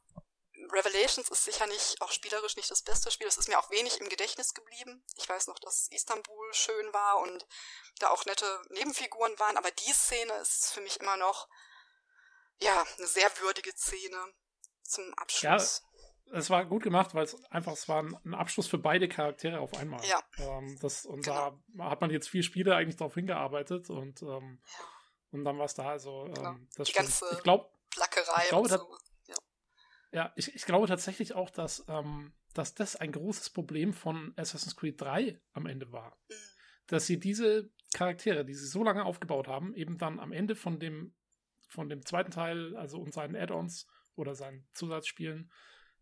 Revelations 0.71 1.29
ist 1.29 1.45
sicher 1.45 1.67
nicht, 1.67 2.01
auch 2.01 2.11
spielerisch 2.11 2.55
nicht 2.55 2.71
das 2.71 2.81
beste 2.81 3.11
Spiel. 3.11 3.27
Es 3.27 3.37
ist 3.37 3.47
mir 3.47 3.59
auch 3.59 3.69
wenig 3.69 3.99
im 3.99 4.09
Gedächtnis 4.09 4.53
geblieben. 4.53 5.03
Ich 5.17 5.27
weiß 5.27 5.47
noch, 5.47 5.59
dass 5.59 5.87
Istanbul 5.91 6.53
schön 6.53 6.93
war 6.93 7.19
und 7.19 7.45
da 7.99 8.09
auch 8.09 8.25
nette 8.25 8.45
Nebenfiguren 8.69 9.37
waren, 9.39 9.57
aber 9.57 9.71
die 9.71 9.93
Szene 9.93 10.33
ist 10.41 10.71
für 10.73 10.81
mich 10.81 10.99
immer 10.99 11.17
noch, 11.17 11.47
ja, 12.59 12.85
eine 12.97 13.07
sehr 13.07 13.29
würdige 13.39 13.71
Szene 13.75 14.17
zum 14.83 15.13
Abschluss. 15.15 15.41
Ja, 15.43 16.37
es 16.37 16.49
war 16.49 16.65
gut 16.65 16.83
gemacht, 16.83 17.13
weil 17.13 17.25
es 17.25 17.35
einfach, 17.45 17.73
es 17.73 17.89
war 17.89 18.03
ein 18.03 18.33
Abschluss 18.33 18.67
für 18.67 18.77
beide 18.77 19.09
Charaktere 19.09 19.59
auf 19.59 19.73
einmal. 19.73 20.03
Ja. 20.05 20.21
Ähm, 20.37 20.77
das, 20.81 21.05
und 21.05 21.25
genau. 21.25 21.57
da 21.75 21.85
hat 21.85 22.01
man 22.01 22.09
jetzt 22.09 22.29
vier 22.29 22.43
Spiele 22.43 22.75
eigentlich 22.75 22.97
darauf 22.97 23.15
hingearbeitet 23.15 23.89
und, 23.89 24.21
ähm, 24.21 24.61
ja. 24.65 24.85
und 25.31 25.43
dann 25.43 25.57
war 25.57 25.65
es 25.65 25.73
da. 25.73 25.89
Also, 25.89 26.25
ähm, 26.27 26.33
genau. 26.33 26.55
das 26.75 26.87
die 26.87 26.93
ganze 26.93 27.25
ich 27.33 27.43
glaube, 27.43 27.69
Plackerei 27.89 28.43
ich 28.43 28.49
glaube, 28.49 28.69
so. 28.69 28.97
Ja, 30.11 30.33
ich, 30.35 30.53
ich 30.55 30.65
glaube 30.65 30.87
tatsächlich 30.87 31.33
auch, 31.33 31.49
dass, 31.49 31.85
ähm, 31.87 32.33
dass 32.53 32.73
das 32.73 32.95
ein 32.95 33.11
großes 33.11 33.51
Problem 33.51 33.93
von 33.93 34.33
Assassin's 34.35 34.75
Creed 34.75 34.99
3 34.99 35.39
am 35.53 35.65
Ende 35.65 35.91
war. 35.91 36.17
Dass 36.87 37.07
sie 37.07 37.19
diese 37.19 37.71
Charaktere, 37.93 38.43
die 38.43 38.53
sie 38.53 38.67
so 38.67 38.83
lange 38.83 39.05
aufgebaut 39.05 39.47
haben, 39.47 39.73
eben 39.73 39.97
dann 39.97 40.19
am 40.19 40.33
Ende 40.33 40.55
von 40.55 40.79
dem, 40.79 41.15
von 41.69 41.87
dem 41.87 42.05
zweiten 42.05 42.31
Teil, 42.31 42.75
also 42.75 42.99
und 42.99 43.13
seinen 43.13 43.35
Add-ons 43.35 43.87
oder 44.15 44.35
seinen 44.35 44.67
Zusatzspielen, 44.73 45.49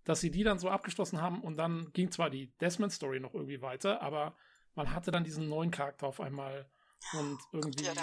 dass 0.03 0.21
sie 0.21 0.31
die 0.31 0.43
dann 0.43 0.57
so 0.57 0.69
abgeschlossen 0.69 1.21
haben 1.21 1.41
und 1.41 1.57
dann 1.57 1.91
ging 1.93 2.11
zwar 2.11 2.31
die 2.31 2.51
Desmond-Story 2.57 3.19
noch 3.19 3.35
irgendwie 3.35 3.61
weiter, 3.61 4.01
aber 4.01 4.35
man 4.73 4.93
hatte 4.93 5.11
dann 5.11 5.23
diesen 5.23 5.49
neuen 5.49 5.71
Charakter 5.71 6.07
auf 6.07 6.19
einmal 6.19 6.69
und 7.13 7.39
irgendwie 7.51 7.85
ja, 7.85 7.93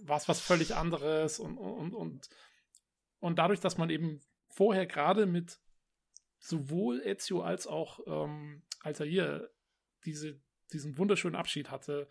war 0.00 0.16
es 0.16 0.28
was 0.28 0.40
völlig 0.40 0.74
anderes 0.74 1.38
und, 1.38 1.56
und, 1.56 1.94
und, 1.94 2.28
und 3.20 3.38
dadurch, 3.38 3.60
dass 3.60 3.78
man 3.78 3.90
eben 3.90 4.20
vorher 4.54 4.86
gerade 4.86 5.26
mit 5.26 5.60
sowohl 6.38 7.00
Ezio 7.04 7.42
als 7.42 7.66
auch 7.66 8.00
ähm, 8.06 8.62
Altair 8.80 9.50
diese, 10.04 10.40
diesen 10.72 10.98
wunderschönen 10.98 11.36
Abschied 11.36 11.70
hatte, 11.70 12.08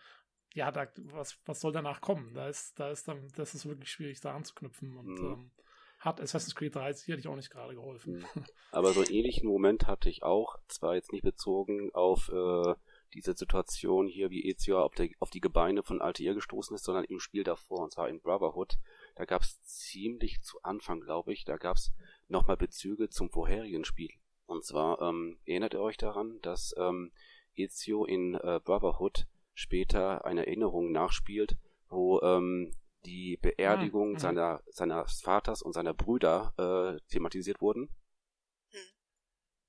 ja, 0.54 0.72
da, 0.72 0.88
was, 0.98 1.40
was 1.46 1.62
soll 1.62 1.72
danach 1.72 2.02
kommen? 2.02 2.34
Da 2.34 2.48
ist, 2.48 2.80
da 2.80 2.92
ist 2.92 3.08
dann, 3.08 3.28
das 3.36 3.56
ist 3.56 3.66
wirklich 3.66 3.92
schwierig, 3.92 4.22
da 4.22 4.36
anzuknüpfen 4.36 4.98
und 4.98 5.20
mhm. 5.20 5.26
ähm, 5.26 5.52
hat 6.00 6.20
Assassin's 6.20 6.56
Creed 6.56 6.76
3 6.76 6.94
sicherlich 6.94 7.28
auch 7.28 7.36
nicht 7.36 7.50
gerade 7.50 7.76
geholfen. 7.76 8.18
Mhm. 8.18 8.46
Aber 8.72 8.94
so 8.94 9.02
einen 9.02 9.12
ähnlichen 9.12 9.48
Moment 9.48 9.88
hatte 9.88 10.10
ich 10.10 10.24
auch, 10.24 10.58
zwar 10.68 10.96
jetzt 10.96 11.12
nicht 11.12 11.24
bezogen 11.24 11.92
auf 11.94 12.30
äh, 12.30 12.76
diese 13.14 13.34
Situation 13.34 14.08
hier, 14.08 14.30
wie 14.30 14.46
Ezio 14.48 14.82
auf, 14.82 14.94
der, 14.96 15.10
auf 15.20 15.30
die 15.30 15.42
Gebeine 15.42 15.84
von 15.84 16.02
Altair 16.02 16.34
gestoßen 16.34 16.76
ist, 16.76 16.84
sondern 16.84 17.06
im 17.06 17.20
Spiel 17.20 17.44
davor, 17.44 17.80
und 17.80 17.92
zwar 17.92 18.10
in 18.10 18.22
Brotherhood. 18.22 18.78
Da 19.16 19.26
gab 19.26 19.44
es 19.44 19.62
ziemlich 19.64 20.42
zu 20.42 20.62
Anfang, 20.64 21.02
glaube 21.02 21.32
ich, 21.32 21.46
da 21.46 21.58
gab 21.58 21.78
es 21.78 21.94
nochmal 22.28 22.58
Bezüge 22.58 23.10
zum 23.10 23.30
vorherigen 23.30 23.86
Spiel. 23.86 24.12
Und 24.46 24.66
zwar 24.66 25.02
ähm, 25.02 25.40
erinnert 25.46 25.74
ihr 25.74 25.82
euch 25.82 25.98
daran, 25.98 26.40
dass 26.42 26.76
ähm, 26.78 27.12
Ezio 27.56 28.06
in 28.06 28.36
äh, 28.36 28.60
Brotherhood 28.64 29.28
später 29.54 30.26
eine 30.26 30.46
Erinnerung 30.46 30.92
nachspielt, 30.92 31.58
wo 31.90 32.20
ähm, 32.22 32.74
die 33.06 33.38
Beerdigung 33.42 34.14
mhm. 34.14 34.18
seiner 34.18 34.62
seines 34.68 35.22
Vaters 35.22 35.62
und 35.62 35.74
seiner 35.74 35.94
Brüder 35.94 36.54
äh, 36.58 37.02
thematisiert 37.10 37.62
wurden. 37.62 37.90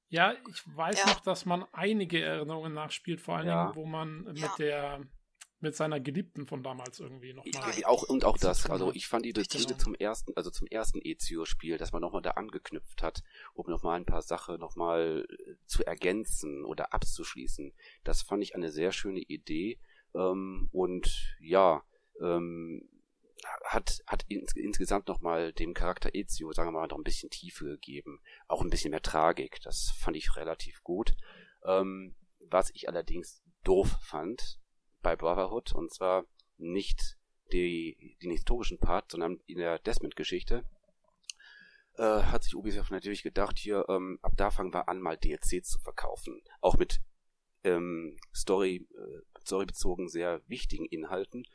Ja, 0.09 0.33
ich 0.49 0.63
weiß 0.77 1.01
ja. 1.01 1.07
noch, 1.07 1.21
dass 1.21 1.45
man 1.45 1.65
einige 1.73 2.23
Erinnerungen 2.23 2.73
nachspielt, 2.73 3.21
vor 3.21 3.37
allen 3.37 3.49
ja. 3.49 3.65
Dingen, 3.65 3.77
wo 3.77 3.85
man 3.85 4.25
ja. 4.35 4.49
mit 4.49 4.59
der 4.59 5.01
mit 5.65 5.75
seiner 5.75 5.99
Geliebten 5.99 6.47
von 6.47 6.63
damals 6.63 7.01
irgendwie 7.01 7.33
nochmal. 7.33 7.85
Auch 7.85 8.03
und 8.05 8.25
auch 8.25 8.39
das. 8.39 8.71
Also 8.71 8.93
ich 8.93 9.09
fand 9.09 9.25
die 9.25 9.33
Titel 9.33 9.65
genau. 9.65 9.79
zum 9.79 9.95
ersten, 9.95 10.33
also 10.37 10.51
zum 10.51 10.69
ersten 10.69 11.01
Ezio-Spiel, 11.03 11.79
dass 11.79 11.93
man 11.93 12.03
nochmal 12.03 12.23
da 12.23 12.33
angeknüpft 12.33 13.03
hat, 13.03 13.23
um 13.55 13.69
nochmal 13.69 13.99
ein 13.99 14.05
paar 14.05 14.23
Sachen 14.23 14.61
nochmal 14.61 15.27
äh, 15.29 15.55
zu 15.67 15.85
ergänzen 15.85 16.65
oder 16.65 16.93
abzuschließen. 16.93 17.73
Das 18.05 18.23
fand 18.23 18.43
ich 18.43 18.55
eine 18.55 18.71
sehr 18.71 18.93
schöne 18.93 19.21
Idee. 19.21 19.81
Ähm, 20.15 20.69
und 20.71 21.35
ja, 21.41 21.83
ähm, 22.21 22.89
hat, 23.65 24.03
hat 24.07 24.25
ins, 24.29 24.55
insgesamt 24.55 25.09
nochmal 25.09 25.53
dem 25.53 25.75
Charakter 25.75 26.15
Ezio, 26.15 26.53
sagen 26.53 26.69
wir 26.69 26.81
mal, 26.81 26.87
noch 26.87 26.99
ein 26.99 27.05
bisschen 27.05 27.31
Tiefe 27.31 27.65
gegeben. 27.65 28.21
Auch 28.49 28.61
ein 28.61 28.71
bisschen 28.71 28.91
mehr 28.91 29.03
Tragik. 29.03 29.61
Das 29.63 29.95
fand 29.99 30.17
ich 30.17 30.37
relativ 30.37 30.83
gut. 30.83 31.17
Ähm, 31.65 32.15
was 32.51 32.71
ich 32.75 32.89
allerdings 32.89 33.43
doof 33.65 33.97
fand 34.03 34.61
bei 35.05 35.15
Brotherhood, 35.15 35.73
und 35.73 35.93
zwar 35.93 36.25
nicht 36.59 37.17
die, 37.53 38.17
den 38.23 38.33
historischen 38.33 38.79
Part, 38.79 39.13
sondern 39.13 39.39
in 39.47 39.59
der 39.59 39.79
Desmond-Geschichte, 39.79 40.65
äh, 41.97 42.03
hat 42.03 42.43
sich 42.43 42.57
Ubisoft 42.57 42.91
natürlich 42.91 43.23
gedacht, 43.23 43.59
hier, 43.59 43.87
ähm, 43.89 44.19
ab 44.23 44.33
da 44.37 44.51
fangen 44.51 44.75
wir 44.75 44.89
an, 44.89 45.01
mal 45.01 45.17
DLCs 45.17 45.69
zu 45.69 45.79
verkaufen. 45.79 46.43
Auch 46.61 46.77
mit 46.77 47.01
ähm, 47.63 48.17
Story, 48.35 48.89
äh, 48.97 49.41
storybezogen 49.43 50.09
sehr 50.09 50.41
wichtigen 50.49 50.87
Inhalten. 50.87 51.47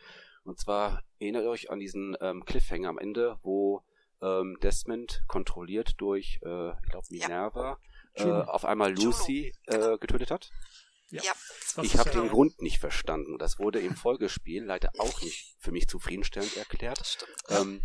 Und 0.43 0.59
zwar 0.59 1.03
erinnert 1.19 1.45
euch 1.45 1.69
an 1.69 1.79
diesen 1.79 2.15
ähm, 2.21 2.45
Cliffhanger 2.45 2.89
am 2.89 2.99
Ende, 2.99 3.37
wo 3.43 3.83
ähm, 4.21 4.57
Desmond 4.61 5.23
kontrolliert 5.27 5.95
durch, 5.97 6.39
äh, 6.43 6.69
ich 6.69 6.89
glaube, 6.89 7.07
Minerva, 7.09 7.79
ja. 8.15 8.41
äh, 8.41 8.45
auf 8.45 8.65
einmal 8.65 8.93
Lucy 8.93 9.53
äh, 9.67 9.97
getötet 9.97 10.31
hat. 10.31 10.51
Ja. 11.11 11.21
Ich 11.81 11.97
habe 11.97 12.11
den 12.11 12.29
Grund 12.29 12.61
nicht 12.61 12.79
verstanden. 12.79 13.37
Das 13.37 13.59
wurde 13.59 13.79
im 13.79 13.95
Folgespiel 13.95 14.63
leider 14.63 14.91
auch 14.99 15.21
nicht 15.21 15.55
für 15.59 15.71
mich 15.71 15.87
zufriedenstellend 15.87 16.55
erklärt. 16.57 16.99
Das 16.99 17.13
stimmt. 17.13 17.37
Ähm, 17.49 17.83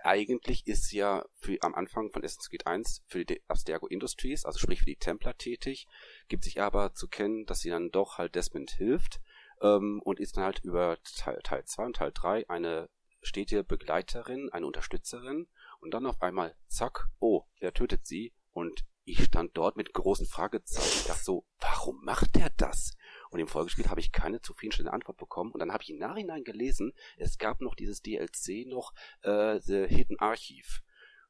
eigentlich 0.00 0.66
ist 0.66 0.92
ja 0.92 1.24
für, 1.40 1.58
am 1.62 1.74
Anfang 1.74 2.10
von 2.10 2.24
Assassin's 2.24 2.48
Creed 2.48 2.66
1 2.66 3.02
für 3.06 3.24
die 3.24 3.42
Abstergo 3.48 3.86
Industries, 3.86 4.44
also 4.44 4.58
sprich 4.58 4.80
für 4.80 4.86
die 4.86 4.96
Templer 4.96 5.36
tätig, 5.36 5.86
gibt 6.28 6.44
sich 6.44 6.60
aber 6.60 6.94
zu 6.94 7.08
kennen, 7.08 7.46
dass 7.46 7.60
sie 7.60 7.70
dann 7.70 7.90
doch 7.90 8.18
halt 8.18 8.34
Desmond 8.34 8.70
hilft 8.70 9.20
ähm, 9.60 10.00
und 10.04 10.20
ist 10.20 10.36
dann 10.36 10.44
halt 10.44 10.60
über 10.64 10.98
Teil, 11.16 11.40
Teil 11.42 11.64
2 11.64 11.86
und 11.86 11.96
Teil 11.96 12.12
3 12.12 12.48
eine 12.48 12.88
stetige 13.22 13.64
Begleiterin, 13.64 14.50
eine 14.52 14.66
Unterstützerin 14.66 15.48
und 15.80 15.92
dann 15.92 16.06
auf 16.06 16.22
einmal, 16.22 16.54
zack, 16.68 17.08
oh, 17.18 17.44
er 17.58 17.72
tötet 17.74 18.06
sie 18.06 18.32
und 18.52 18.84
ich 19.08 19.24
stand 19.24 19.56
dort 19.56 19.76
mit 19.76 19.92
großen 19.92 20.26
Fragezeichen. 20.26 21.00
Ich 21.00 21.06
dachte 21.06 21.24
so, 21.24 21.44
warum 21.60 22.02
macht 22.04 22.36
er 22.36 22.50
das? 22.56 22.96
Und 23.30 23.40
im 23.40 23.48
Folgespiel 23.48 23.88
habe 23.88 24.00
ich 24.00 24.12
keine 24.12 24.40
zufriedenstellende 24.40 24.92
Antwort 24.92 25.16
bekommen. 25.16 25.52
Und 25.52 25.60
dann 25.60 25.72
habe 25.72 25.82
ich 25.82 25.90
im 25.90 25.98
Nachhinein 25.98 26.44
gelesen, 26.44 26.92
es 27.16 27.38
gab 27.38 27.60
noch 27.60 27.74
dieses 27.74 28.02
DLC 28.02 28.66
noch, 28.66 28.92
äh, 29.22 29.58
The 29.60 29.86
Hidden 29.86 30.18
Archive, 30.18 30.80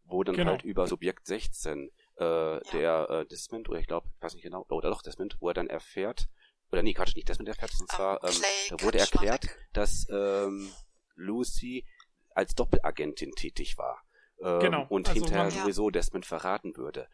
wo 0.05 0.25
dann 0.25 0.37
genau. 0.37 0.53
halt 0.53 0.65
über 0.65 0.87
Subjekt 0.87 1.27
16 1.27 1.91
äh, 2.19 2.25
ja. 2.25 2.61
der 2.73 3.11
äh, 3.11 3.27
Desmond, 3.27 3.69
oder 3.69 3.81
ich 3.81 3.87
glaube, 3.87 4.09
ich 4.15 4.23
weiß 4.23 4.35
nicht 4.35 4.43
genau, 4.43 4.65
oder 4.69 4.91
doch 4.91 5.03
Desmond, 5.03 5.37
wo 5.41 5.49
er 5.49 5.55
dann 5.55 5.69
erfährt, 5.69 6.29
oder 6.71 6.83
nee, 6.83 6.95
Quatsch, 6.95 7.15
nicht 7.15 7.29
Desmond 7.29 7.49
erfährt, 7.49 7.73
und 7.81 7.91
zwar, 7.91 8.23
ähm, 8.25 8.35
da 8.71 8.83
wurde 8.83 8.99
erklärt, 8.99 9.47
dass 9.73 10.07
ähm, 10.11 10.71
Lucy 11.15 11.87
als 12.35 12.55
Doppelagentin 12.55 13.33
tätig 13.33 13.79
war. 13.79 14.03
Ähm, 14.41 14.61
genau. 14.61 14.87
Und 14.89 15.09
also 15.09 15.21
hinterher 15.21 15.45
man, 15.45 15.51
sowieso 15.51 15.91
Desmond 15.91 16.27
verraten 16.27 16.77
würde. 16.77 17.09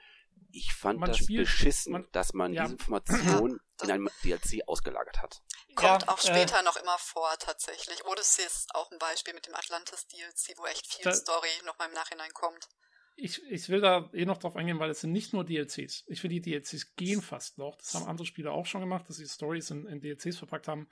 Ich 0.51 0.72
fand 0.72 1.01
man 1.01 1.11
das 1.11 1.18
spielt, 1.18 1.45
beschissen, 1.45 1.92
man, 1.92 2.09
dass 2.12 2.32
man 2.32 2.53
ja. 2.53 2.62
diese 2.62 2.74
Information 2.74 3.61
in 3.82 3.90
einem 3.90 4.09
DLC 4.22 4.66
ausgelagert 4.66 5.22
hat. 5.22 5.42
Kommt 5.74 6.03
ja, 6.03 6.09
auch 6.09 6.18
äh, 6.18 6.26
später 6.26 6.61
äh, 6.61 6.62
noch 6.62 6.76
immer 6.76 6.99
vor, 6.99 7.30
tatsächlich. 7.38 8.05
Odyssey 8.05 8.45
ist 8.45 8.74
auch 8.74 8.90
ein 8.90 8.99
Beispiel 8.99 9.34
mit 9.34 9.47
dem 9.47 9.55
Atlantis 9.55 10.07
DLC, 10.07 10.57
wo 10.57 10.66
echt 10.66 10.86
viel 10.86 11.05
da, 11.05 11.12
Story 11.12 11.49
noch 11.64 11.78
mal 11.78 11.86
im 11.86 11.95
Nachhinein 11.95 12.32
kommt 12.32 12.68
ich, 13.16 13.42
ich 13.49 13.68
will 13.68 13.80
da 13.80 14.11
eh 14.12 14.24
noch 14.24 14.38
drauf 14.38 14.57
eingehen, 14.57 14.78
weil 14.78 14.90
es 14.90 15.01
sind 15.01 15.12
nicht 15.12 15.32
nur 15.32 15.45
DLCs. 15.45 16.05
Ich 16.07 16.20
finde, 16.20 16.40
die 16.40 16.42
DLCs 16.42 16.97
gehen 16.97 17.22
fast 17.22 17.59
noch. 17.59 17.76
Das 17.76 17.95
haben 17.95 18.07
andere 18.07 18.26
Spieler 18.26 18.53
auch 18.53 18.66
schon 18.66 18.80
gemacht, 18.80 19.09
dass 19.09 19.16
sie 19.16 19.28
Stories 19.28 19.70
in, 19.70 19.86
in 19.86 20.01
DLCs 20.01 20.38
verpackt 20.38 20.68
haben. 20.68 20.88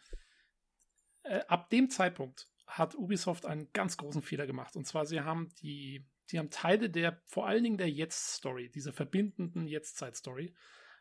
Äh, 1.25 1.41
ab 1.49 1.71
dem 1.71 1.91
Zeitpunkt 1.91 2.49
hat 2.67 2.95
Ubisoft 2.95 3.45
einen 3.45 3.73
ganz 3.73 3.97
großen 3.97 4.23
Fehler 4.23 4.47
gemacht. 4.47 4.77
Und 4.77 4.87
zwar, 4.87 5.05
sie 5.05 5.21
haben 5.21 5.53
die, 5.63 6.07
sie 6.27 6.39
haben 6.39 6.51
Teile 6.51 6.91
der, 6.91 7.21
vor 7.27 7.47
allen 7.47 7.65
Dingen 7.65 7.79
der 7.79 7.91
Jetzt-Story, 7.91 8.71
diese 8.71 8.93
verbindenden 8.93 9.67
Jetztzeit-Story, 9.67 10.55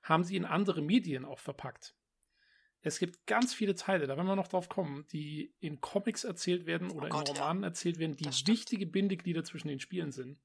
haben 0.03 0.23
sie 0.23 0.35
in 0.35 0.45
andere 0.45 0.81
Medien 0.81 1.25
auch 1.25 1.39
verpackt. 1.39 1.95
Es 2.83 2.97
gibt 2.97 3.27
ganz 3.27 3.53
viele 3.53 3.75
Teile, 3.75 4.07
da 4.07 4.17
werden 4.17 4.27
wir 4.27 4.35
noch 4.35 4.47
drauf 4.47 4.67
kommen, 4.67 5.05
die 5.11 5.53
in 5.59 5.81
Comics 5.81 6.23
erzählt 6.23 6.65
werden 6.65 6.89
oder 6.89 7.07
oh 7.07 7.09
Gott, 7.09 7.29
in 7.29 7.35
Romanen 7.35 7.61
ja. 7.61 7.69
erzählt 7.69 7.99
werden, 7.99 8.15
die 8.15 8.25
wichtige 8.47 8.87
Bindeglieder 8.87 9.43
zwischen 9.43 9.67
den 9.67 9.79
Spielen 9.79 10.11
sind 10.11 10.39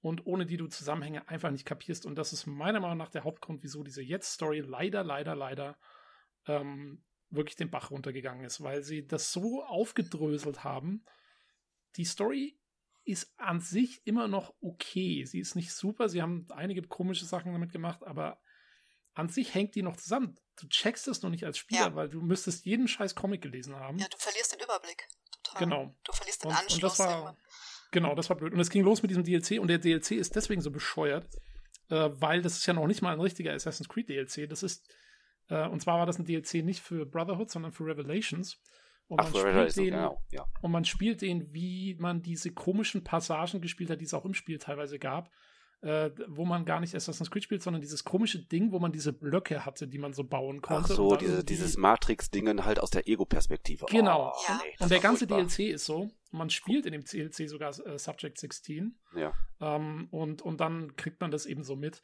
und 0.00 0.26
ohne 0.26 0.46
die 0.46 0.56
du 0.56 0.68
Zusammenhänge 0.68 1.28
einfach 1.28 1.50
nicht 1.50 1.64
kapierst. 1.64 2.06
Und 2.06 2.14
das 2.14 2.32
ist 2.32 2.46
meiner 2.46 2.80
Meinung 2.80 2.98
nach 2.98 3.10
der 3.10 3.24
Hauptgrund, 3.24 3.62
wieso 3.62 3.82
diese 3.82 4.02
Jetzt-Story 4.02 4.60
leider, 4.60 5.02
leider, 5.02 5.34
leider 5.34 5.76
ähm, 6.46 7.02
wirklich 7.30 7.56
den 7.56 7.70
Bach 7.70 7.90
runtergegangen 7.90 8.44
ist, 8.44 8.62
weil 8.62 8.82
sie 8.82 9.06
das 9.06 9.32
so 9.32 9.64
aufgedröselt 9.64 10.64
haben. 10.64 11.04
Die 11.96 12.04
Story 12.04 12.57
ist 13.08 13.32
an 13.38 13.60
sich 13.60 14.06
immer 14.06 14.28
noch 14.28 14.54
okay. 14.60 15.24
Sie 15.24 15.40
ist 15.40 15.54
nicht 15.54 15.72
super, 15.72 16.08
sie 16.08 16.22
haben 16.22 16.46
einige 16.50 16.82
komische 16.82 17.24
Sachen 17.24 17.52
damit 17.52 17.72
gemacht, 17.72 18.02
aber 18.04 18.40
an 19.14 19.28
sich 19.28 19.54
hängt 19.54 19.74
die 19.74 19.82
noch 19.82 19.96
zusammen. 19.96 20.38
Du 20.60 20.68
checkst 20.68 21.08
es 21.08 21.22
noch 21.22 21.30
nicht 21.30 21.44
als 21.44 21.58
Spieler, 21.58 21.88
ja. 21.88 21.94
weil 21.94 22.08
du 22.08 22.20
müsstest 22.20 22.64
jeden 22.66 22.86
scheiß 22.86 23.14
Comic 23.14 23.42
gelesen 23.42 23.74
haben. 23.74 23.98
Ja, 23.98 24.06
du 24.08 24.16
verlierst 24.18 24.52
den 24.52 24.60
Überblick. 24.60 25.08
Total. 25.42 25.64
Genau. 25.64 25.94
Du 26.04 26.12
verlierst 26.12 26.44
den 26.44 26.50
und, 26.50 26.56
Anschluss. 26.56 26.74
Und 26.74 26.82
das 26.82 26.98
war, 26.98 27.10
irgendwann. 27.10 27.36
Genau, 27.90 28.14
das 28.14 28.28
war 28.28 28.36
blöd. 28.36 28.52
Und 28.52 28.60
es 28.60 28.70
ging 28.70 28.84
los 28.84 29.02
mit 29.02 29.10
diesem 29.10 29.24
DLC 29.24 29.60
und 29.60 29.68
der 29.68 29.78
DLC 29.78 30.12
ist 30.12 30.36
deswegen 30.36 30.60
so 30.60 30.70
bescheuert, 30.70 31.26
äh, 31.88 32.10
weil 32.12 32.42
das 32.42 32.58
ist 32.58 32.66
ja 32.66 32.74
noch 32.74 32.86
nicht 32.86 33.02
mal 33.02 33.12
ein 33.12 33.20
richtiger 33.20 33.52
Assassin's 33.52 33.88
Creed 33.88 34.08
DLC. 34.08 34.48
Das 34.48 34.62
ist, 34.62 34.86
äh, 35.48 35.66
und 35.66 35.80
zwar 35.80 35.98
war 35.98 36.06
das 36.06 36.18
ein 36.18 36.26
DLC 36.26 36.64
nicht 36.64 36.80
für 36.80 37.06
Brotherhood, 37.06 37.50
sondern 37.50 37.72
für 37.72 37.86
Revelations. 37.86 38.60
Und, 39.08 39.20
Ach, 39.20 39.32
man 39.32 39.40
spielt 39.40 39.76
den, 39.76 39.84
genau, 39.84 40.22
ja. 40.30 40.46
und 40.60 40.70
man 40.70 40.84
spielt 40.84 41.22
den, 41.22 41.52
wie 41.52 41.96
man 41.98 42.22
diese 42.22 42.52
komischen 42.52 43.04
Passagen 43.04 43.60
gespielt 43.60 43.90
hat, 43.90 44.00
die 44.00 44.04
es 44.04 44.14
auch 44.14 44.26
im 44.26 44.34
Spiel 44.34 44.58
teilweise 44.58 44.98
gab 44.98 45.30
äh, 45.80 46.10
wo 46.26 46.44
man 46.44 46.64
gar 46.64 46.80
nicht 46.80 46.94
Assassin's 46.94 47.30
Creed 47.30 47.44
spielt, 47.44 47.62
sondern 47.62 47.80
dieses 47.80 48.04
komische 48.04 48.44
Ding, 48.44 48.72
wo 48.72 48.78
man 48.78 48.92
diese 48.92 49.12
Blöcke 49.12 49.64
hatte, 49.64 49.86
die 49.86 49.98
man 49.98 50.12
so 50.12 50.24
bauen 50.24 50.60
konnte. 50.60 50.92
Ach 50.92 50.96
so, 50.96 51.16
diese, 51.16 51.44
dieses 51.44 51.76
Matrix-Dingen 51.76 52.64
halt 52.64 52.80
aus 52.80 52.90
der 52.90 53.06
Ego-Perspektive. 53.06 53.86
Genau. 53.88 54.32
Oh, 54.34 54.42
ja. 54.48 54.60
nee, 54.62 54.74
und 54.80 54.90
der 54.90 54.98
ganze 54.98 55.28
furchtbar. 55.28 55.46
DLC 55.46 55.74
ist 55.74 55.84
so. 55.84 56.10
Man 56.30 56.50
spielt 56.50 56.84
in 56.84 56.92
dem 56.92 57.04
DLC 57.04 57.48
sogar 57.48 57.70
äh, 57.86 57.98
Subject 57.98 58.38
16. 58.38 58.98
Ja. 59.14 59.32
Ähm, 59.60 60.08
und, 60.10 60.42
und 60.42 60.60
dann 60.60 60.96
kriegt 60.96 61.20
man 61.20 61.30
das 61.30 61.46
eben 61.46 61.62
so 61.62 61.76
mit. 61.76 62.02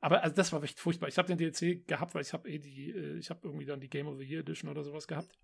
Aber 0.00 0.22
also 0.22 0.36
das 0.36 0.52
war 0.52 0.62
echt 0.62 0.78
furchtbar. 0.78 1.08
Ich 1.08 1.18
habe 1.18 1.34
den 1.34 1.38
DLC 1.38 1.86
gehabt, 1.88 2.14
weil 2.14 2.22
ich 2.22 2.32
habe 2.32 2.48
eh 2.48 2.58
die, 2.58 2.90
äh, 2.90 3.18
ich 3.18 3.30
habe 3.30 3.40
irgendwie 3.42 3.64
dann 3.64 3.80
die 3.80 3.88
Game 3.88 4.06
of 4.06 4.18
the 4.18 4.24
Year 4.24 4.40
Edition 4.40 4.70
oder 4.70 4.84
sowas 4.84 5.08
gehabt. 5.08 5.38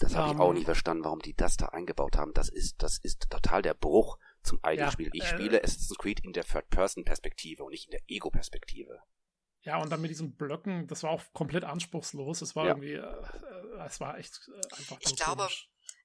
Das 0.00 0.14
habe 0.14 0.30
um, 0.30 0.36
ich 0.36 0.40
auch 0.40 0.48
ähm, 0.48 0.54
nicht 0.54 0.64
verstanden, 0.64 1.04
warum 1.04 1.20
die 1.20 1.34
das 1.34 1.56
da 1.56 1.66
eingebaut 1.66 2.16
haben. 2.16 2.32
Das 2.32 2.48
ist, 2.48 2.82
das 2.82 2.98
ist 2.98 3.28
total 3.30 3.62
der 3.62 3.74
Bruch 3.74 4.18
zum 4.42 4.58
eigenen 4.64 4.90
Ja, 4.90 5.08
ich 5.12 5.22
äh, 5.22 5.26
spiele 5.26 5.62
Assassin's 5.62 5.98
Creed 5.98 6.20
in 6.20 6.32
der 6.32 6.44
Third-Person-Perspektive 6.44 7.62
und 7.62 7.70
nicht 7.70 7.84
in 7.84 7.90
der 7.92 8.02
Ego-Perspektive. 8.08 9.02
Ja, 9.62 9.76
und 9.76 9.90
dann 9.90 10.00
mit 10.00 10.10
diesen 10.10 10.36
Blöcken, 10.36 10.86
das 10.86 11.02
war 11.02 11.10
auch 11.10 11.22
komplett 11.34 11.64
anspruchslos. 11.64 12.40
Es 12.40 12.56
war 12.56 12.64
ja. 12.64 12.70
irgendwie, 12.70 12.94
äh, 12.94 13.86
es 13.86 14.00
war 14.00 14.18
echt 14.18 14.40
äh, 14.48 14.74
einfach. 14.76 14.96
Ich 15.00 15.14
glaube, 15.16 15.46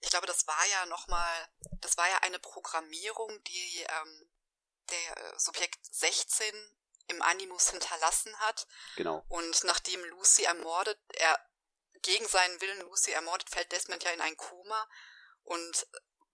ich 0.02 0.10
glaube, 0.10 0.28
das 0.28 0.46
war 0.46 0.66
ja 0.72 0.86
nochmal, 0.88 1.34
das 1.80 1.98
war 1.98 2.08
ja 2.10 2.18
eine 2.24 2.40
Programmierung, 2.40 3.32
die 3.48 3.80
ähm, 3.80 4.28
der 4.90 5.18
äh, 5.18 5.40
Subjekt 5.40 5.80
16 5.90 6.46
im 7.08 7.22
Animus 7.22 7.70
hinterlassen 7.72 8.36
hat. 8.40 8.68
Genau. 8.98 9.24
Und 9.30 9.64
nachdem 9.64 10.04
Lucy 10.10 10.44
ermordet, 10.44 11.00
er 11.18 11.40
gegen 12.06 12.28
seinen 12.28 12.62
Willen 12.62 12.82
Lucy 12.82 13.12
ermordet, 13.12 13.50
fällt 13.50 13.72
Desmond 13.72 14.04
ja 14.04 14.12
in 14.12 14.22
ein 14.22 14.38
Koma. 14.38 14.88
Und 15.44 15.88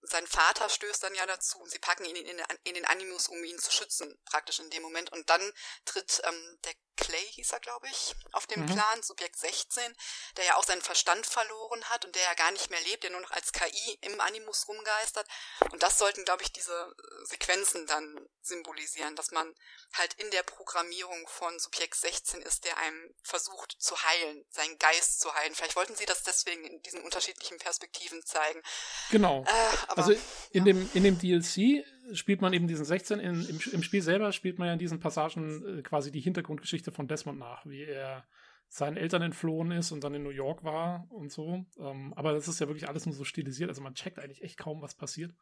sein 0.03 0.25
Vater 0.27 0.69
stößt 0.69 1.03
dann 1.03 1.15
ja 1.15 1.25
dazu 1.25 1.59
und 1.59 1.69
sie 1.69 1.79
packen 1.79 2.05
ihn 2.05 2.15
in, 2.15 2.43
in, 2.63 2.73
den 2.73 2.85
Animus, 2.85 3.27
um 3.27 3.43
ihn 3.43 3.59
zu 3.59 3.71
schützen, 3.71 4.17
praktisch 4.25 4.59
in 4.59 4.69
dem 4.69 4.81
Moment. 4.81 5.11
Und 5.11 5.29
dann 5.29 5.53
tritt 5.85 6.21
ähm, 6.25 6.59
der 6.65 6.73
Clay, 6.97 7.25
hieß 7.31 7.51
er, 7.51 7.59
glaube 7.59 7.87
ich, 7.87 8.13
auf 8.31 8.45
den 8.45 8.61
mhm. 8.61 8.67
Plan, 8.67 9.03
Subjekt 9.03 9.37
16, 9.37 9.95
der 10.37 10.45
ja 10.45 10.55
auch 10.57 10.63
seinen 10.63 10.81
Verstand 10.81 11.25
verloren 11.25 11.83
hat 11.85 12.05
und 12.05 12.15
der 12.15 12.23
ja 12.23 12.33
gar 12.35 12.51
nicht 12.51 12.69
mehr 12.69 12.81
lebt, 12.81 13.03
der 13.03 13.09
nur 13.09 13.21
noch 13.21 13.31
als 13.31 13.51
KI 13.51 13.97
im 14.01 14.19
Animus 14.21 14.67
rumgeistert. 14.67 15.27
Und 15.71 15.81
das 15.81 15.97
sollten, 15.97 16.25
glaube 16.25 16.43
ich, 16.43 16.51
diese 16.51 16.73
äh, 16.73 17.25
Sequenzen 17.25 17.87
dann 17.87 18.29
symbolisieren, 18.41 19.15
dass 19.15 19.31
man 19.31 19.55
halt 19.93 20.13
in 20.15 20.29
der 20.31 20.43
Programmierung 20.43 21.27
von 21.27 21.57
Subjekt 21.59 21.95
16 21.95 22.41
ist, 22.41 22.65
der 22.65 22.77
einem 22.77 23.15
versucht 23.23 23.75
zu 23.79 24.01
heilen, 24.03 24.45
seinen 24.49 24.77
Geist 24.77 25.21
zu 25.21 25.33
heilen. 25.33 25.55
Vielleicht 25.55 25.75
wollten 25.75 25.95
sie 25.95 26.05
das 26.05 26.23
deswegen 26.23 26.65
in 26.65 26.81
diesen 26.83 27.01
unterschiedlichen 27.01 27.57
Perspektiven 27.57 28.23
zeigen. 28.25 28.61
Genau. 29.09 29.43
Äh, 29.43 29.90
aber, 29.91 30.07
also 30.07 30.13
in, 30.51 30.65
ja. 30.65 30.73
dem, 30.73 30.89
in 30.93 31.03
dem 31.03 31.17
DLC 31.17 31.85
spielt 32.13 32.41
man 32.41 32.53
eben 32.53 32.67
diesen 32.67 32.85
16, 32.85 33.19
in, 33.19 33.45
im, 33.45 33.59
im 33.71 33.83
Spiel 33.83 34.01
selber 34.01 34.31
spielt 34.31 34.59
man 34.59 34.67
ja 34.67 34.73
in 34.73 34.79
diesen 34.79 34.99
Passagen 34.99 35.79
äh, 35.79 35.81
quasi 35.81 36.11
die 36.11 36.19
Hintergrundgeschichte 36.19 36.91
von 36.91 37.07
Desmond 37.07 37.39
nach, 37.39 37.65
wie 37.65 37.83
er 37.83 38.25
seinen 38.67 38.97
Eltern 38.97 39.21
entflohen 39.21 39.71
ist 39.71 39.91
und 39.91 40.03
dann 40.03 40.13
in 40.13 40.23
New 40.23 40.29
York 40.29 40.63
war 40.63 41.05
und 41.09 41.31
so. 41.31 41.65
Ähm, 41.77 42.13
aber 42.15 42.33
das 42.33 42.47
ist 42.47 42.59
ja 42.59 42.67
wirklich 42.67 42.87
alles 42.87 43.05
nur 43.05 43.15
so 43.15 43.25
stilisiert, 43.25 43.69
also 43.69 43.81
man 43.81 43.95
checkt 43.95 44.19
eigentlich 44.19 44.43
echt 44.43 44.57
kaum, 44.57 44.81
was 44.81 44.95
passiert. 44.95 45.33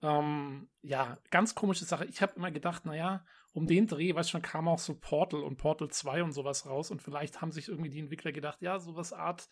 Ähm, 0.00 0.68
ja, 0.82 1.18
ganz 1.30 1.54
komische 1.54 1.84
Sache. 1.84 2.04
Ich 2.04 2.22
habe 2.22 2.34
immer 2.36 2.50
gedacht, 2.50 2.84
naja, 2.86 3.24
um 3.52 3.66
den 3.66 3.86
Dreh, 3.86 4.14
weißt 4.14 4.30
schon, 4.30 4.42
kam 4.42 4.68
auch 4.68 4.78
so 4.78 4.94
Portal 4.94 5.42
und 5.42 5.56
Portal 5.56 5.88
2 5.88 6.22
und 6.22 6.32
sowas 6.32 6.66
raus 6.66 6.90
und 6.90 7.02
vielleicht 7.02 7.40
haben 7.40 7.50
sich 7.50 7.68
irgendwie 7.68 7.90
die 7.90 7.98
Entwickler 7.98 8.32
gedacht, 8.32 8.62
ja, 8.62 8.78
sowas 8.78 9.12
Art 9.12 9.48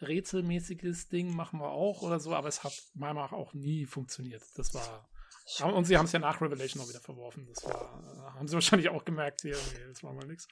rätselmäßiges 0.00 1.08
Ding 1.08 1.34
machen 1.34 1.60
wir 1.60 1.70
auch 1.70 2.02
oder 2.02 2.20
so, 2.20 2.34
aber 2.34 2.48
es 2.48 2.64
hat 2.64 2.72
meiner 2.94 3.14
Meinung 3.14 3.30
nach 3.30 3.36
auch 3.36 3.54
nie 3.54 3.86
funktioniert. 3.86 4.42
Das 4.56 4.74
war. 4.74 5.08
Und 5.74 5.84
sie 5.84 5.96
haben 5.96 6.06
es 6.06 6.12
ja 6.12 6.18
nach 6.18 6.40
Revelation 6.40 6.82
auch 6.82 6.88
wieder 6.88 7.00
verworfen. 7.00 7.46
Das 7.46 7.64
war, 7.64 8.02
äh, 8.32 8.38
haben 8.38 8.48
sie 8.48 8.54
wahrscheinlich 8.54 8.88
auch 8.88 9.04
gemerkt, 9.04 9.42
hier, 9.42 9.56
nee, 9.74 9.86
das 9.88 10.02
war 10.02 10.12
mal 10.12 10.26
nichts. 10.26 10.48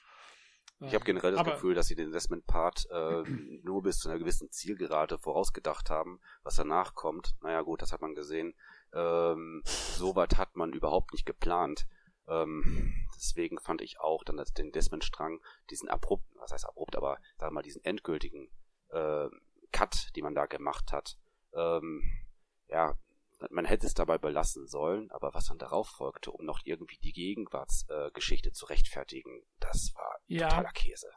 Ich 0.81 0.93
habe 0.93 1.05
generell 1.05 1.31
das 1.31 1.39
aber, 1.39 1.53
Gefühl, 1.53 1.73
dass 1.73 1.87
sie 1.87 1.95
den 1.95 2.07
Investment-Part 2.07 2.87
äh, 2.91 3.23
nur 3.63 3.83
bis 3.83 3.99
zu 3.99 4.09
einer 4.09 4.19
gewissen 4.19 4.51
Zielgerade 4.51 5.17
vorausgedacht 5.17 5.89
haben. 5.89 6.19
Was 6.43 6.55
danach 6.55 6.93
kommt, 6.95 7.35
naja 7.41 7.61
gut, 7.61 7.81
das 7.81 7.91
hat 7.91 8.01
man 8.01 8.15
gesehen. 8.15 8.55
Ähm, 8.93 9.61
Soweit 9.65 10.37
hat 10.37 10.55
man 10.55 10.73
überhaupt 10.73 11.13
nicht 11.13 11.25
geplant. 11.25 11.87
Ähm, 12.27 12.93
deswegen 13.15 13.59
fand 13.59 13.81
ich 13.81 13.99
auch 13.99 14.23
dann 14.23 14.41
den 14.57 14.71
Desmond-Strang, 14.71 15.41
diesen 15.69 15.89
abrupt, 15.89 16.25
was 16.35 16.51
heißt 16.51 16.65
abrupt, 16.65 16.95
aber 16.95 17.19
sagen 17.37 17.51
wir 17.51 17.55
mal, 17.55 17.61
diesen 17.61 17.83
endgültigen 17.83 18.49
äh, 18.95 19.29
Cut, 19.71 20.15
die 20.15 20.21
man 20.21 20.35
da 20.35 20.45
gemacht 20.45 20.91
hat, 20.91 21.17
ähm, 21.53 22.01
ja, 22.69 22.95
man 23.49 23.65
hätte 23.65 23.85
es 23.85 23.93
dabei 23.93 24.17
belassen 24.17 24.67
sollen, 24.67 25.11
aber 25.11 25.33
was 25.33 25.47
dann 25.47 25.57
darauf 25.57 25.87
folgte, 25.89 26.31
um 26.31 26.45
noch 26.45 26.61
irgendwie 26.63 26.97
die 26.97 27.13
Gegenwartsgeschichte 27.13 28.49
äh, 28.49 28.53
zu 28.53 28.65
rechtfertigen, 28.65 29.43
das 29.59 29.93
war 29.95 30.19
ja. 30.27 30.47
totaler 30.47 30.71
Käse. 30.71 31.09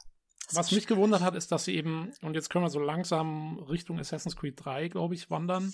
Was 0.53 0.73
mich 0.73 0.87
gewundert 0.87 1.21
hat, 1.21 1.35
ist, 1.35 1.53
dass 1.53 1.65
sie 1.65 1.77
eben, 1.77 2.13
und 2.23 2.35
jetzt 2.35 2.49
können 2.49 2.65
wir 2.65 2.71
so 2.71 2.81
langsam 2.81 3.59
Richtung 3.59 3.99
Assassin's 3.99 4.37
Creed 4.37 4.55
3, 4.57 4.89
glaube 4.89 5.15
ich, 5.15 5.31
wandern, 5.31 5.73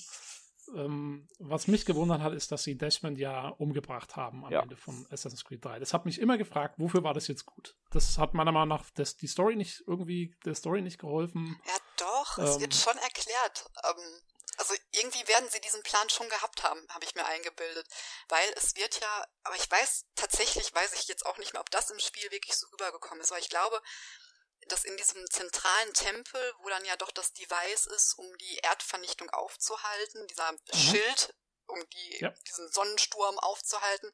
ähm, 0.75 1.29
was 1.39 1.67
mich 1.67 1.85
gewundert 1.85 2.21
hat, 2.21 2.33
ist, 2.33 2.53
dass 2.53 2.63
sie 2.63 2.77
Desmond 2.77 3.19
ja 3.19 3.49
umgebracht 3.49 4.17
haben 4.17 4.45
am 4.45 4.53
ja. 4.53 4.63
Ende 4.63 4.77
von 4.77 5.07
Assassin's 5.11 5.45
Creed 5.45 5.65
3. 5.65 5.79
Das 5.79 5.95
hat 5.95 6.07
mich 6.07 6.21
immer 6.21 6.39
gefragt, 6.39 6.77
wofür 6.79 7.03
war 7.03 7.15
das 7.15 7.29
jetzt 7.29 7.47
gut? 7.47 7.77
Das 7.91 8.19
hat 8.19 8.35
meiner 8.35 8.53
Meinung 8.53 8.69
nach 8.69 8.85
das, 8.95 9.17
die 9.17 9.27
Story 9.27 9.57
nicht 9.57 9.83
irgendwie, 9.87 10.35
der 10.45 10.55
Story 10.55 10.83
nicht 10.83 10.99
geholfen. 10.99 11.61
Ja, 11.67 11.77
doch, 11.97 12.39
ähm, 12.39 12.45
es 12.45 12.61
wird 12.61 12.75
schon 12.75 12.97
erklärt. 12.99 13.71
Ähm, 13.85 14.21
also 14.57 14.75
irgendwie 14.93 15.27
werden 15.27 15.49
sie 15.51 15.61
diesen 15.61 15.83
Plan 15.83 16.09
schon 16.09 16.29
gehabt 16.29 16.63
haben, 16.63 16.81
habe 16.91 17.05
ich 17.05 17.15
mir 17.15 17.27
eingebildet. 17.27 17.87
Weil 18.29 18.53
es 18.57 18.77
wird 18.77 19.01
ja, 19.01 19.27
aber 19.43 19.57
ich 19.57 19.71
weiß, 19.71 20.07
tatsächlich 20.15 20.75
weiß 20.75 20.95
ich 20.95 21.09
jetzt 21.09 21.27
auch 21.27 21.39
nicht 21.39 21.53
mehr, 21.53 21.61
ob 21.61 21.71
das 21.71 21.91
im 21.91 21.99
Spiel 21.99 22.31
wirklich 22.31 22.57
so 22.57 22.67
rübergekommen 22.69 23.23
ist, 23.23 23.31
weil 23.31 23.41
ich 23.41 23.51
glaube, 23.51 23.81
dass 24.69 24.85
in 24.85 24.97
diesem 24.97 25.29
zentralen 25.31 25.93
Tempel, 25.95 26.55
wo 26.59 26.69
dann 26.69 26.85
ja 26.85 26.97
doch 26.97 27.11
das 27.11 27.33
Device 27.33 27.87
ist, 27.87 28.15
um 28.19 28.39
die 28.39 28.57
Erdvernichtung 28.57 29.31
aufzuhalten, 29.31 30.27
dieser 30.27 30.53
mhm. 30.53 30.59
Schild, 30.75 31.35
um 31.67 31.89
die, 31.91 32.19
ja. 32.21 32.31
diesen 32.47 32.71
Sonnensturm 32.71 33.39
aufzuhalten, 33.39 34.13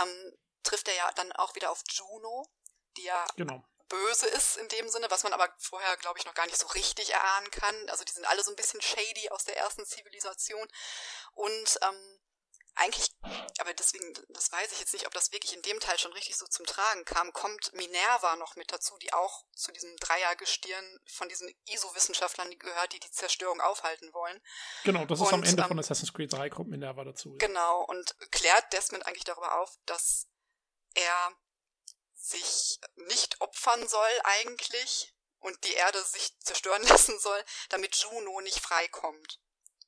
ähm, 0.00 0.38
trifft 0.62 0.88
er 0.88 0.94
ja 0.94 1.10
dann 1.12 1.32
auch 1.32 1.54
wieder 1.54 1.70
auf 1.70 1.82
Juno, 1.90 2.48
die 2.96 3.04
ja 3.04 3.26
genau. 3.36 3.62
böse 3.88 4.26
ist 4.28 4.56
in 4.56 4.68
dem 4.68 4.88
Sinne, 4.88 5.10
was 5.10 5.22
man 5.22 5.32
aber 5.32 5.52
vorher, 5.58 5.96
glaube 5.98 6.18
ich, 6.18 6.24
noch 6.24 6.34
gar 6.34 6.46
nicht 6.46 6.58
so 6.58 6.66
richtig 6.68 7.12
erahnen 7.12 7.50
kann. 7.50 7.88
Also 7.90 8.04
die 8.04 8.12
sind 8.12 8.24
alle 8.26 8.42
so 8.42 8.50
ein 8.50 8.56
bisschen 8.56 8.80
shady 8.80 9.30
aus 9.30 9.44
der 9.44 9.56
ersten 9.56 9.84
Zivilisation. 9.86 10.68
Und 11.34 11.78
ähm, 11.82 12.20
eigentlich, 12.76 13.10
aber 13.58 13.72
deswegen, 13.74 14.12
das 14.28 14.52
weiß 14.52 14.70
ich 14.72 14.78
jetzt 14.80 14.92
nicht, 14.92 15.06
ob 15.06 15.14
das 15.14 15.32
wirklich 15.32 15.54
in 15.54 15.62
dem 15.62 15.80
Teil 15.80 15.98
schon 15.98 16.12
richtig 16.12 16.36
so 16.36 16.46
zum 16.46 16.66
Tragen 16.66 17.04
kam, 17.04 17.32
kommt 17.32 17.72
Minerva 17.72 18.36
noch 18.36 18.54
mit 18.56 18.70
dazu, 18.72 18.96
die 18.98 19.12
auch 19.12 19.44
zu 19.54 19.72
diesem 19.72 19.96
Dreiergestirn 19.96 21.00
von 21.06 21.28
diesen 21.28 21.52
ISO-Wissenschaftlern 21.66 22.58
gehört, 22.58 22.92
die 22.92 23.00
die 23.00 23.10
Zerstörung 23.10 23.60
aufhalten 23.60 24.12
wollen. 24.12 24.40
Genau, 24.84 25.06
das 25.06 25.20
ist 25.20 25.26
und, 25.28 25.34
am 25.34 25.42
Ende 25.42 25.62
ähm, 25.62 25.68
von 25.68 25.78
Assassin's 25.78 26.12
Creed 26.12 26.32
3 26.32 26.50
kommt 26.50 26.68
Minerva 26.68 27.04
dazu. 27.04 27.30
Ja. 27.30 27.46
Genau, 27.46 27.82
und 27.84 28.14
klärt 28.30 28.72
Desmond 28.72 29.06
eigentlich 29.06 29.24
darüber 29.24 29.60
auf, 29.60 29.74
dass 29.86 30.28
er 30.94 31.32
sich 32.14 32.78
nicht 32.96 33.40
opfern 33.40 33.88
soll 33.88 34.20
eigentlich 34.24 35.14
und 35.38 35.64
die 35.64 35.74
Erde 35.74 36.02
sich 36.02 36.38
zerstören 36.40 36.82
lassen 36.88 37.18
soll, 37.18 37.42
damit 37.70 37.96
Juno 37.96 38.40
nicht 38.42 38.60
freikommt. 38.60 39.40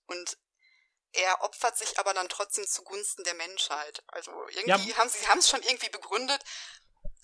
Und 0.07 0.39
er 1.13 1.43
opfert 1.43 1.77
sich 1.77 1.99
aber 1.99 2.15
dann 2.15 2.29
trotzdem 2.29 2.67
zugunsten 2.67 3.25
der 3.25 3.35
Menschheit. 3.35 4.03
Also 4.09 4.31
irgendwie 4.49 4.91
ja. 4.91 4.97
haben 4.97 5.09
sie 5.09 5.27
haben 5.27 5.39
es 5.39 5.49
schon 5.49 5.63
irgendwie 5.63 5.89
begründet, 5.89 6.43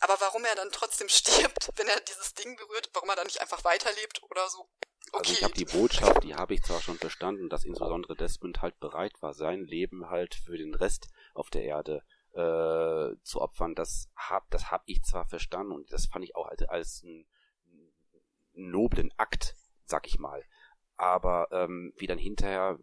aber 0.01 0.17
warum 0.21 0.45
er 0.45 0.55
dann 0.55 0.71
trotzdem 0.73 1.09
stirbt, 1.11 1.71
wenn 1.77 1.89
er 1.89 2.01
dieses 2.01 2.35
Ding 2.35 2.57
berührt, 2.57 2.91
warum 2.93 3.11
er 3.11 3.17
dann 3.17 3.27
nicht 3.27 3.41
einfach 3.41 3.65
weiterlebt 3.65 4.23
oder 4.25 4.49
so. 4.49 4.69
Okay. 5.13 5.19
Also 5.19 5.33
ich 5.33 5.45
habe 5.45 5.55
die 5.55 5.65
Botschaft, 5.65 6.25
die 6.25 6.35
habe 6.35 6.55
ich 6.55 6.63
zwar 6.63 6.81
schon 6.81 6.99
verstanden, 6.99 7.49
dass 7.49 7.65
insbesondere 7.65 8.17
Desmond 8.17 8.63
halt 8.63 8.79
bereit 8.81 9.13
war, 9.21 9.35
sein 9.35 9.65
Leben 9.65 10.11
halt 10.11 10.35
für 10.35 10.57
den 10.57 10.75
Rest 10.75 11.09
auf 11.35 11.51
der 11.51 11.63
Erde 11.63 12.03
äh, 12.33 13.15
zu 13.23 13.41
opfern. 13.41 13.75
Das 13.75 14.09
hab, 14.17 14.51
das 14.51 14.71
hab 14.71 14.83
ich 14.87 15.03
zwar 15.03 15.27
verstanden 15.27 15.73
und 15.73 15.93
das 15.93 16.07
fand 16.07 16.25
ich 16.25 16.35
auch 16.35 16.47
als, 16.47 16.63
als 16.63 17.03
einen 17.05 17.27
noblen 18.55 19.13
Akt, 19.17 19.57
sag 19.85 20.07
ich 20.07 20.19
mal. 20.19 20.45
Aber 20.97 21.49
ähm, 21.53 21.93
wie 21.97 22.07
dann 22.07 22.19
hinterher 22.19 22.79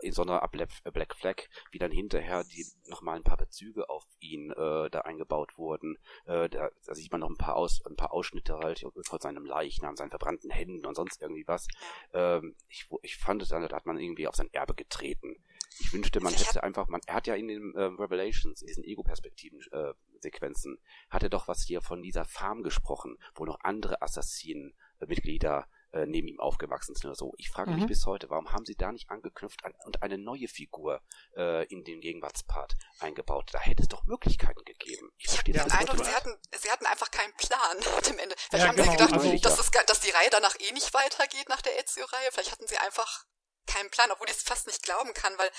in 0.00 0.12
so 0.12 0.22
einer 0.22 0.46
Black 0.48 1.14
Flag, 1.14 1.42
wie 1.70 1.78
dann 1.78 1.90
hinterher 1.90 2.44
die 2.44 2.66
nochmal 2.88 3.16
ein 3.16 3.24
paar 3.24 3.36
Bezüge 3.36 3.88
auf 3.88 4.04
ihn 4.20 4.50
äh, 4.50 4.90
da 4.90 5.00
eingebaut 5.00 5.58
wurden. 5.58 5.98
Äh, 6.26 6.48
da, 6.48 6.70
da 6.84 6.94
sieht 6.94 7.12
man 7.12 7.20
noch 7.20 7.30
ein 7.30 7.36
paar 7.36 7.56
Aus, 7.56 7.84
ein 7.86 7.96
paar 7.96 8.12
Ausschnitte 8.12 8.58
halt 8.58 8.84
von 9.04 9.20
seinem 9.20 9.44
Leichnam, 9.44 9.96
seinen 9.96 10.10
verbrannten 10.10 10.50
Händen 10.50 10.86
und 10.86 10.94
sonst 10.94 11.22
irgendwie 11.22 11.46
was. 11.46 11.66
Ähm, 12.12 12.54
ich, 12.68 12.88
ich 13.02 13.16
fand 13.16 13.50
dann, 13.50 13.68
da 13.68 13.76
hat 13.76 13.86
man 13.86 13.98
irgendwie 13.98 14.28
auf 14.28 14.36
sein 14.36 14.52
Erbe 14.52 14.74
getreten. 14.74 15.36
Ich 15.78 15.92
wünschte, 15.92 16.20
man 16.20 16.32
hätte 16.32 16.62
einfach, 16.62 16.88
man, 16.88 17.00
er 17.06 17.14
hat 17.14 17.26
ja 17.26 17.34
in 17.34 17.48
den 17.48 17.74
äh, 17.74 17.82
Revelations, 17.82 18.62
in 18.62 18.66
diesen 18.66 18.84
Ego-Perspektiven-Sequenzen, 18.84 20.76
äh, 20.76 21.10
hat 21.10 21.22
er 21.22 21.28
doch 21.28 21.48
was 21.48 21.64
hier 21.64 21.82
von 21.82 22.02
dieser 22.02 22.24
Farm 22.24 22.62
gesprochen, 22.62 23.18
wo 23.34 23.44
noch 23.44 23.60
andere 23.60 24.00
Assassinen-Mitglieder 24.00 25.66
äh, 25.96 26.06
neben 26.06 26.28
ihm 26.28 26.40
aufgewachsen 26.40 26.94
sind 26.94 27.06
oder 27.06 27.14
so. 27.14 27.32
Ich 27.38 27.50
frage 27.50 27.70
mich 27.70 27.82
mhm. 27.82 27.86
bis 27.86 28.04
heute, 28.06 28.28
warum 28.28 28.52
haben 28.52 28.66
sie 28.66 28.76
da 28.76 28.92
nicht 28.92 29.10
angeknüpft 29.10 29.64
an, 29.64 29.72
und 29.84 30.02
eine 30.02 30.18
neue 30.18 30.48
Figur 30.48 31.00
äh, 31.36 31.66
in 31.66 31.84
den 31.84 32.00
Gegenwartspart 32.00 32.74
eingebaut? 33.00 33.48
Da 33.52 33.60
hätte 33.60 33.82
es 33.82 33.88
doch 33.88 34.04
Möglichkeiten 34.04 34.62
gegeben. 34.64 35.10
Ich, 35.16 35.26
ich 35.26 35.38
habe 35.38 35.52
den 35.52 35.70
Eindruck, 35.70 36.04
sie 36.04 36.14
hatten, 36.14 36.36
sie 36.56 36.70
hatten 36.70 36.86
einfach 36.86 37.10
keinen 37.10 37.32
Plan 37.34 37.76
am 38.10 38.18
Ende. 38.18 38.34
Vielleicht 38.36 38.52
ja, 38.52 38.68
haben 38.68 38.76
genau, 38.76 38.90
sie 38.90 38.96
gedacht, 38.96 39.12
also, 39.14 39.38
dass, 39.38 39.58
es, 39.58 39.70
dass 39.86 40.00
die 40.00 40.10
Reihe 40.10 40.28
danach 40.30 40.56
eh 40.60 40.72
nicht 40.72 40.92
weitergeht 40.92 41.48
nach 41.48 41.62
der 41.62 41.78
Ezio-Reihe. 41.80 42.28
Vielleicht 42.32 42.52
hatten 42.52 42.66
sie 42.66 42.78
einfach 42.78 43.24
keinen 43.66 43.90
Plan, 43.90 44.10
obwohl 44.10 44.28
ich 44.28 44.36
es 44.36 44.42
fast 44.42 44.66
nicht 44.66 44.82
glauben 44.82 45.14
kann, 45.14 45.36
weil 45.38 45.50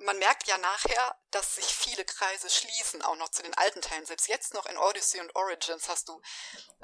man 0.00 0.18
merkt 0.18 0.46
ja 0.46 0.58
nachher, 0.58 1.16
dass 1.30 1.56
sich 1.56 1.66
viele 1.66 2.04
Kreise 2.04 2.48
schließen, 2.48 3.02
auch 3.02 3.16
noch 3.16 3.30
zu 3.30 3.42
den 3.42 3.54
alten 3.54 3.82
Teilen. 3.82 4.06
Selbst 4.06 4.28
jetzt 4.28 4.54
noch 4.54 4.66
in 4.66 4.78
Odyssey 4.78 5.20
und 5.20 5.34
Origins 5.34 5.88
hast 5.88 6.08
du 6.08 6.22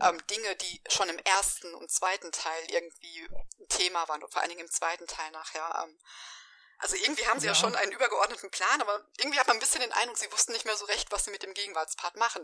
ähm, 0.01 0.25
Dinge, 0.27 0.57
die 0.57 0.83
schon 0.89 1.09
im 1.09 1.19
ersten 1.19 1.75
und 1.75 1.93
zweiten 1.93 2.33
Teil 2.33 2.65
irgendwie 2.71 3.29
Thema 3.69 4.09
waren, 4.09 4.23
und 4.23 4.33
vor 4.33 4.43
allen 4.43 4.51
Dingen 4.51 4.67
im 4.67 4.71
zweiten 4.71 5.07
Teil 5.07 5.31
nachher. 5.31 5.85
Ähm, 5.85 5.99
also 6.85 6.97
irgendwie 7.03 7.25
haben 7.27 7.41
sie 7.41 7.47
ja. 7.47 7.53
ja. 7.53 7.59
schon 7.59 7.75
einen 7.75 7.93
übergeordneten 7.93 8.51
Plan, 8.51 8.83
aber 8.83 9.01
irgendwie 9.19 9.39
hat 9.39 9.47
man 9.47 9.57
ein 9.57 9.61
bisschen 9.61 9.81
den 9.81 9.93
Eindruck, 9.93 10.19
sie 10.19 10.31
wussten 10.31 10.53
nicht 10.53 10.67
mehr 10.67 10.77
so 10.77 10.85
recht, 10.85 11.11
was 11.11 11.25
sie 11.25 11.31
mit 11.31 11.43
dem 11.43 11.55
Gegenwartspart 11.55 12.19
machen. 12.19 12.43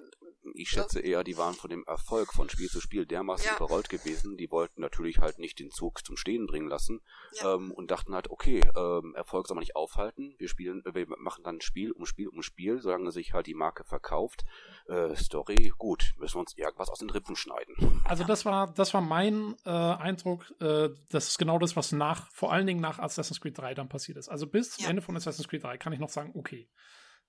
Ich 0.55 0.71
schätze 0.71 1.01
eher, 1.01 1.25
die 1.25 1.37
waren 1.37 1.55
von 1.55 1.69
dem 1.69 1.85
Erfolg 1.87 2.33
von 2.33 2.49
Spiel 2.49 2.71
zu 2.71 2.81
Spiel 2.81 3.05
dermaßen 3.05 3.45
ja. 3.45 3.57
überrollt 3.57 3.91
gewesen. 3.91 4.39
Die 4.39 4.51
wollten 4.51 4.81
natürlich 4.81 5.19
halt 5.19 5.39
nicht 5.39 5.59
den 5.59 5.71
Zug 5.71 6.07
zum 6.07 6.17
Stehen 6.17 6.47
bringen 6.47 6.69
lassen 6.69 7.03
ja. 7.33 7.55
ähm, 7.55 7.71
und 7.71 7.91
dachten 7.91 8.15
halt, 8.15 8.31
okay, 8.31 8.63
ähm, 8.75 9.15
Erfolg 9.15 9.47
soll 9.47 9.57
man 9.57 9.63
nicht 9.63 9.77
aufhalten. 9.77 10.35
Wir 10.39 10.49
spielen, 10.49 10.83
wir 10.87 11.07
machen 11.19 11.45
dann 11.45 11.61
Spiel 11.61 11.93
um 11.93 12.07
Spiel 12.07 12.29
um 12.29 12.43
Spiel, 12.43 12.81
solange 12.81 13.13
sich 13.13 13.35
halt 13.35 13.47
die 13.47 13.55
Marke 13.55 13.85
verkauft. 13.85 14.47
Äh, 14.91 15.15
Story, 15.17 15.73
gut, 15.79 16.13
müssen 16.19 16.37
wir 16.37 16.41
uns 16.41 16.57
irgendwas 16.57 16.89
aus 16.89 16.99
den 16.99 17.11
Rippen 17.11 17.37
schneiden. 17.37 18.03
Also 18.05 18.25
das 18.25 18.45
war, 18.45 18.73
das 18.75 18.93
war 18.93 19.01
mein 19.01 19.55
äh, 19.65 19.71
Eindruck, 19.71 20.53
äh, 20.61 20.91
das 21.09 21.29
ist 21.29 21.39
genau 21.39 21.59
das, 21.59 21.77
was 21.77 21.93
nach, 21.93 22.31
vor 22.33 22.53
allen 22.53 22.67
Dingen 22.67 22.81
nach 22.81 22.99
Assassin's 22.99 23.41
Creed 23.41 23.57
3 23.57 23.75
dann 23.75 23.89
passiert 23.89 24.19
ist. 24.19 24.29
Also 24.29 24.47
bis 24.47 24.73
zum 24.73 24.85
ja. 24.85 24.91
Ende 24.91 25.03
von 25.03 25.17
Assassin's 25.17 25.49
Creed 25.49 25.63
3 25.63 25.79
kann 25.79 25.93
ich 25.93 26.01
noch 26.01 26.09
sagen, 26.09 26.33
okay. 26.35 26.69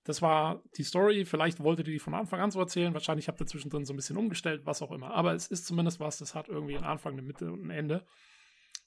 Das 0.04 0.20
war 0.20 0.64
die 0.76 0.82
Story, 0.82 1.24
vielleicht 1.24 1.60
wolltet 1.60 1.86
ihr 1.86 1.92
die 1.94 2.00
von 2.00 2.14
Anfang 2.14 2.40
an 2.40 2.50
so 2.50 2.58
erzählen, 2.58 2.92
wahrscheinlich 2.92 3.28
habt 3.28 3.40
ihr 3.40 3.46
zwischendrin 3.46 3.84
so 3.84 3.92
ein 3.92 3.96
bisschen 3.96 4.16
umgestellt, 4.16 4.62
was 4.64 4.82
auch 4.82 4.90
immer. 4.90 5.12
Aber 5.12 5.32
es 5.32 5.46
ist 5.46 5.64
zumindest 5.64 6.00
was, 6.00 6.18
das 6.18 6.34
hat 6.34 6.48
irgendwie 6.48 6.76
einen 6.76 6.84
Anfang, 6.84 7.12
eine 7.12 7.22
Mitte 7.22 7.52
und 7.52 7.64
ein 7.64 7.70
Ende. 7.70 8.04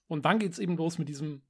Und 0.07 0.25
dann 0.25 0.39
geht 0.39 0.51
es 0.51 0.59
eben 0.59 0.75
los 0.75 0.97
mit 0.97 1.07
diesem 1.07 1.43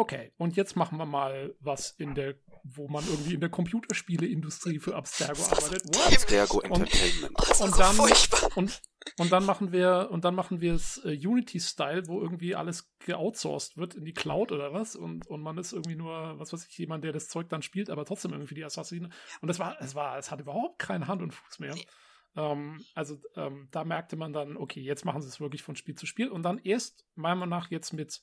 okay, 0.00 0.32
und 0.38 0.56
jetzt 0.56 0.76
machen 0.76 0.98
wir 0.98 1.04
mal 1.04 1.54
was 1.60 1.90
in 1.90 2.14
der, 2.14 2.34
wo 2.64 2.88
man 2.88 3.06
irgendwie 3.06 3.34
in 3.34 3.40
der 3.40 3.50
Computerspieleindustrie 3.50 4.78
für 4.78 4.96
Abstergo 4.96 5.42
arbeitet. 5.42 5.84
What? 5.94 6.12
Abstergo 6.12 6.60
Entertainment. 6.60 7.38
Und, 7.38 7.60
und, 7.60 7.78
dann, 7.78 7.98
und, 8.56 8.82
und 9.18 9.32
dann 9.32 9.44
machen 9.44 9.72
wir, 9.72 10.08
und 10.10 10.24
dann 10.24 10.34
machen 10.34 10.60
wir 10.60 10.74
es 10.74 11.00
äh, 11.04 11.14
Unity-Style, 11.14 12.08
wo 12.08 12.20
irgendwie 12.20 12.54
alles 12.54 12.90
geoutsourced 13.00 13.76
wird 13.76 13.94
in 13.94 14.04
die 14.04 14.14
Cloud 14.14 14.52
oder 14.52 14.72
was, 14.72 14.96
und, 14.96 15.26
und 15.26 15.42
man 15.42 15.58
ist 15.58 15.72
irgendwie 15.72 15.96
nur, 15.96 16.38
was 16.38 16.52
weiß 16.52 16.66
ich, 16.66 16.78
jemand, 16.78 17.04
der 17.04 17.12
das 17.12 17.28
Zeug 17.28 17.48
dann 17.50 17.62
spielt, 17.62 17.90
aber 17.90 18.04
trotzdem 18.04 18.32
irgendwie 18.32 18.54
die 18.54 18.64
Assassinen. 18.64 19.12
Und 19.42 19.48
das 19.48 19.58
war, 19.58 19.76
es 19.80 19.94
war, 19.94 20.18
es 20.18 20.30
hat 20.30 20.40
überhaupt 20.40 20.78
keine 20.78 21.08
Hand 21.08 21.22
und 21.22 21.34
Fuß 21.34 21.58
mehr. 21.58 21.76
Ähm, 22.36 22.84
also 22.94 23.18
ähm, 23.36 23.68
da 23.70 23.84
merkte 23.84 24.16
man 24.16 24.32
dann, 24.32 24.56
okay, 24.56 24.80
jetzt 24.80 25.04
machen 25.04 25.20
sie 25.20 25.28
es 25.28 25.40
wirklich 25.40 25.62
von 25.62 25.76
Spiel 25.76 25.94
zu 25.94 26.06
Spiel. 26.06 26.28
Und 26.28 26.42
dann 26.42 26.58
erst, 26.58 27.04
meiner 27.14 27.36
Meinung 27.36 27.58
nach, 27.58 27.70
jetzt 27.70 27.92
mit 27.92 28.22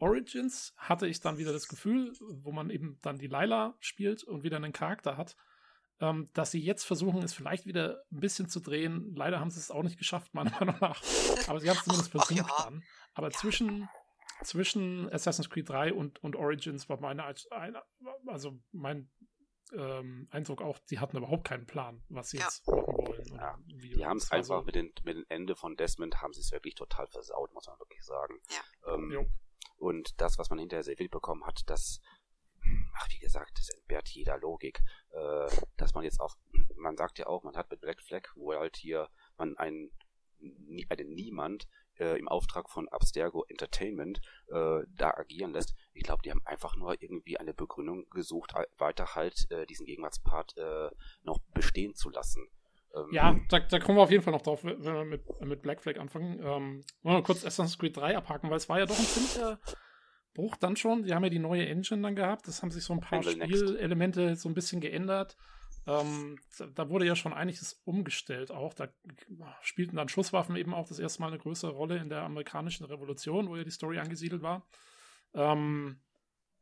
Origins 0.00 0.74
hatte 0.76 1.06
ich 1.06 1.20
dann 1.20 1.38
wieder 1.38 1.52
das 1.52 1.68
Gefühl, 1.68 2.12
wo 2.20 2.52
man 2.52 2.70
eben 2.70 2.98
dann 3.02 3.18
die 3.18 3.26
Lila 3.26 3.76
spielt 3.80 4.24
und 4.24 4.42
wieder 4.42 4.56
einen 4.56 4.72
Charakter 4.72 5.16
hat, 5.16 5.36
ähm, 6.00 6.28
dass 6.32 6.50
sie 6.50 6.60
jetzt 6.60 6.84
versuchen, 6.84 7.22
es 7.22 7.34
vielleicht 7.34 7.66
wieder 7.66 8.02
ein 8.10 8.20
bisschen 8.20 8.48
zu 8.48 8.60
drehen. 8.60 9.14
Leider 9.14 9.38
haben 9.38 9.50
sie 9.50 9.60
es 9.60 9.70
auch 9.70 9.82
nicht 9.82 9.98
geschafft, 9.98 10.32
meiner 10.34 10.50
Meinung 10.52 10.76
nach. 10.80 11.02
Aber 11.46 11.60
sie 11.60 11.68
haben 11.68 11.76
es 11.76 11.84
zumindest 11.84 12.10
versucht 12.10 12.38
ja. 12.38 12.64
dann. 12.64 12.82
Aber 13.12 13.28
ja. 13.28 13.38
zwischen, 13.38 13.88
zwischen 14.42 15.12
Assassin's 15.12 15.50
Creed 15.50 15.68
3 15.68 15.92
und, 15.92 16.22
und 16.24 16.34
Origins 16.34 16.88
war 16.88 16.98
meine, 16.98 17.22
also 18.26 18.58
mein 18.72 19.10
ähm, 19.72 20.28
Eindruck 20.30 20.62
auch, 20.62 20.78
sie 20.86 20.98
hatten 20.98 21.18
überhaupt 21.18 21.46
keinen 21.46 21.66
Plan, 21.66 22.02
was 22.08 22.30
sie 22.30 22.38
ja. 22.38 22.44
jetzt 22.44 22.66
machen 22.66 22.86
wollen. 22.86 23.34
Ja. 23.36 23.58
Die 23.66 24.04
haben 24.04 24.16
es 24.16 24.32
einfach 24.32 24.60
so. 24.60 24.64
mit, 24.64 24.74
den, 24.74 24.92
mit 25.04 25.16
dem 25.16 25.26
Ende 25.28 25.54
von 25.54 25.76
Desmond 25.76 26.22
haben 26.22 26.32
sie 26.32 26.40
es 26.40 26.50
wirklich 26.50 26.74
total 26.74 27.06
versaut, 27.08 27.52
muss 27.52 27.66
man 27.66 27.78
wirklich 27.78 28.02
sagen. 28.02 28.40
Ja. 28.50 28.94
Ähm, 28.94 29.28
und 29.80 30.20
das, 30.20 30.38
was 30.38 30.50
man 30.50 30.58
hinterher 30.58 30.84
serviert 30.84 31.10
bekommen 31.10 31.44
hat, 31.46 31.62
das, 31.66 32.00
ach, 32.94 33.08
wie 33.10 33.18
gesagt, 33.18 33.58
das 33.58 33.70
entbehrt 33.70 34.08
jeder 34.10 34.38
Logik. 34.38 34.82
Äh, 35.10 35.48
dass 35.76 35.94
man 35.94 36.04
jetzt 36.04 36.20
auch, 36.20 36.36
man 36.76 36.96
sagt 36.96 37.18
ja 37.18 37.26
auch, 37.26 37.42
man 37.42 37.56
hat 37.56 37.70
mit 37.70 37.80
Black 37.80 38.02
Flag, 38.02 38.28
wo 38.36 38.52
halt 38.52 38.76
hier 38.76 39.08
man 39.38 39.56
einen, 39.56 39.90
einen 40.90 41.14
Niemand 41.14 41.66
äh, 41.98 42.18
im 42.18 42.28
Auftrag 42.28 42.68
von 42.68 42.88
Abstergo 42.88 43.44
Entertainment 43.48 44.20
äh, 44.48 44.80
da 44.88 45.10
agieren 45.12 45.52
lässt. 45.52 45.74
Ich 45.94 46.02
glaube, 46.02 46.22
die 46.22 46.30
haben 46.30 46.44
einfach 46.44 46.76
nur 46.76 47.00
irgendwie 47.00 47.38
eine 47.38 47.54
Begründung 47.54 48.08
gesucht, 48.10 48.52
weiter 48.76 49.14
halt 49.14 49.50
äh, 49.50 49.66
diesen 49.66 49.86
Gegenwartspart 49.86 50.58
äh, 50.58 50.90
noch 51.22 51.38
bestehen 51.54 51.94
zu 51.94 52.10
lassen. 52.10 52.46
Ähm, 52.94 53.06
ja, 53.12 53.36
da, 53.48 53.60
da, 53.60 53.78
kommen 53.78 53.98
wir 53.98 54.02
auf 54.02 54.10
jeden 54.10 54.22
Fall 54.22 54.32
noch 54.32 54.42
drauf, 54.42 54.64
wenn 54.64 54.82
wir 54.82 55.04
mit, 55.04 55.22
mit 55.40 55.62
Black 55.62 55.80
Flag 55.80 55.98
anfangen. 55.98 56.38
Ähm, 56.38 56.84
wollen 57.02 57.16
wir 57.16 57.22
kurz 57.22 57.44
Assassin's 57.44 57.78
Creed 57.78 57.96
3 57.96 58.16
abhaken, 58.16 58.50
weil 58.50 58.56
es 58.56 58.68
war 58.68 58.78
ja 58.78 58.86
doch 58.86 58.98
ein 58.98 59.04
ziemlicher 59.04 59.60
Bruch 60.34 60.56
dann 60.56 60.76
schon. 60.76 61.04
Die 61.04 61.14
haben 61.14 61.24
ja 61.24 61.30
die 61.30 61.38
neue 61.38 61.66
Engine 61.66 62.02
dann 62.02 62.16
gehabt. 62.16 62.48
Das 62.48 62.62
haben 62.62 62.70
sich 62.70 62.84
so 62.84 62.92
ein 62.92 63.00
paar 63.00 63.22
Spielelemente 63.22 64.36
so 64.36 64.48
ein 64.48 64.54
bisschen 64.54 64.80
geändert. 64.80 65.36
Ähm, 65.86 66.38
da 66.74 66.88
wurde 66.88 67.06
ja 67.06 67.16
schon 67.16 67.32
einiges 67.32 67.80
umgestellt 67.84 68.50
auch. 68.50 68.74
Da 68.74 68.88
spielten 69.62 69.96
dann 69.96 70.08
Schusswaffen 70.08 70.56
eben 70.56 70.74
auch 70.74 70.88
das 70.88 70.98
erste 70.98 71.22
Mal 71.22 71.28
eine 71.28 71.38
größere 71.38 71.72
Rolle 71.72 71.98
in 71.98 72.08
der 72.08 72.22
amerikanischen 72.22 72.84
Revolution, 72.84 73.48
wo 73.48 73.56
ja 73.56 73.64
die 73.64 73.70
Story 73.70 73.98
angesiedelt 73.98 74.42
war. 74.42 74.66
Ähm, 75.32 76.00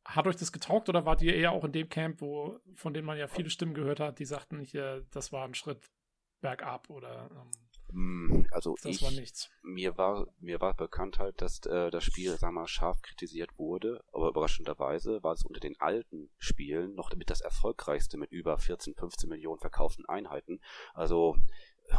hat 0.05 0.27
euch 0.27 0.37
das 0.37 0.53
getaugt 0.53 0.89
oder 0.89 1.05
wart 1.05 1.21
ihr 1.21 1.35
eher 1.35 1.53
auch 1.53 1.65
in 1.65 1.73
dem 1.73 1.89
Camp, 1.89 2.21
wo, 2.21 2.61
von 2.75 2.95
dem 2.95 3.05
man 3.05 3.19
ja 3.19 3.29
viele 3.29 3.51
Stimmen 3.51 3.75
gehört 3.75 4.01
hat, 4.01 4.19
die 4.19 4.25
sagten, 4.25 4.61
hier, 4.61 5.05
das 5.11 5.33
war 5.33 5.45
ein 5.45 5.55
Schritt 5.55 5.91
bergab 6.41 6.89
oder 6.91 7.29
ähm, 7.33 7.51
hm, 7.91 8.47
also 8.51 8.75
das 8.83 8.97
ich, 8.97 9.03
war 9.03 9.11
nichts. 9.11 9.51
Mir 9.63 9.97
war 9.97 10.27
mir 10.41 10.61
war 10.61 10.75
bekannt 10.75 11.19
halt, 11.19 11.41
dass 11.41 11.65
äh, 11.65 11.91
das 11.91 12.05
Spiel, 12.05 12.37
sag 12.37 12.53
mal, 12.53 12.67
scharf 12.67 13.01
kritisiert 13.01 13.59
wurde, 13.59 14.05
aber 14.13 14.29
überraschenderweise 14.29 15.23
war 15.23 15.33
es 15.33 15.45
unter 15.45 15.61
den 15.61 15.81
alten 15.81 16.29
Spielen 16.37 16.95
noch 16.95 17.09
damit 17.09 17.31
das 17.31 17.41
erfolgreichste 17.41 18.19
mit 18.19 18.31
über 18.31 18.59
14, 18.59 18.95
15 18.95 19.29
Millionen 19.29 19.61
verkauften 19.61 20.07
Einheiten. 20.07 20.61
Also 20.93 21.37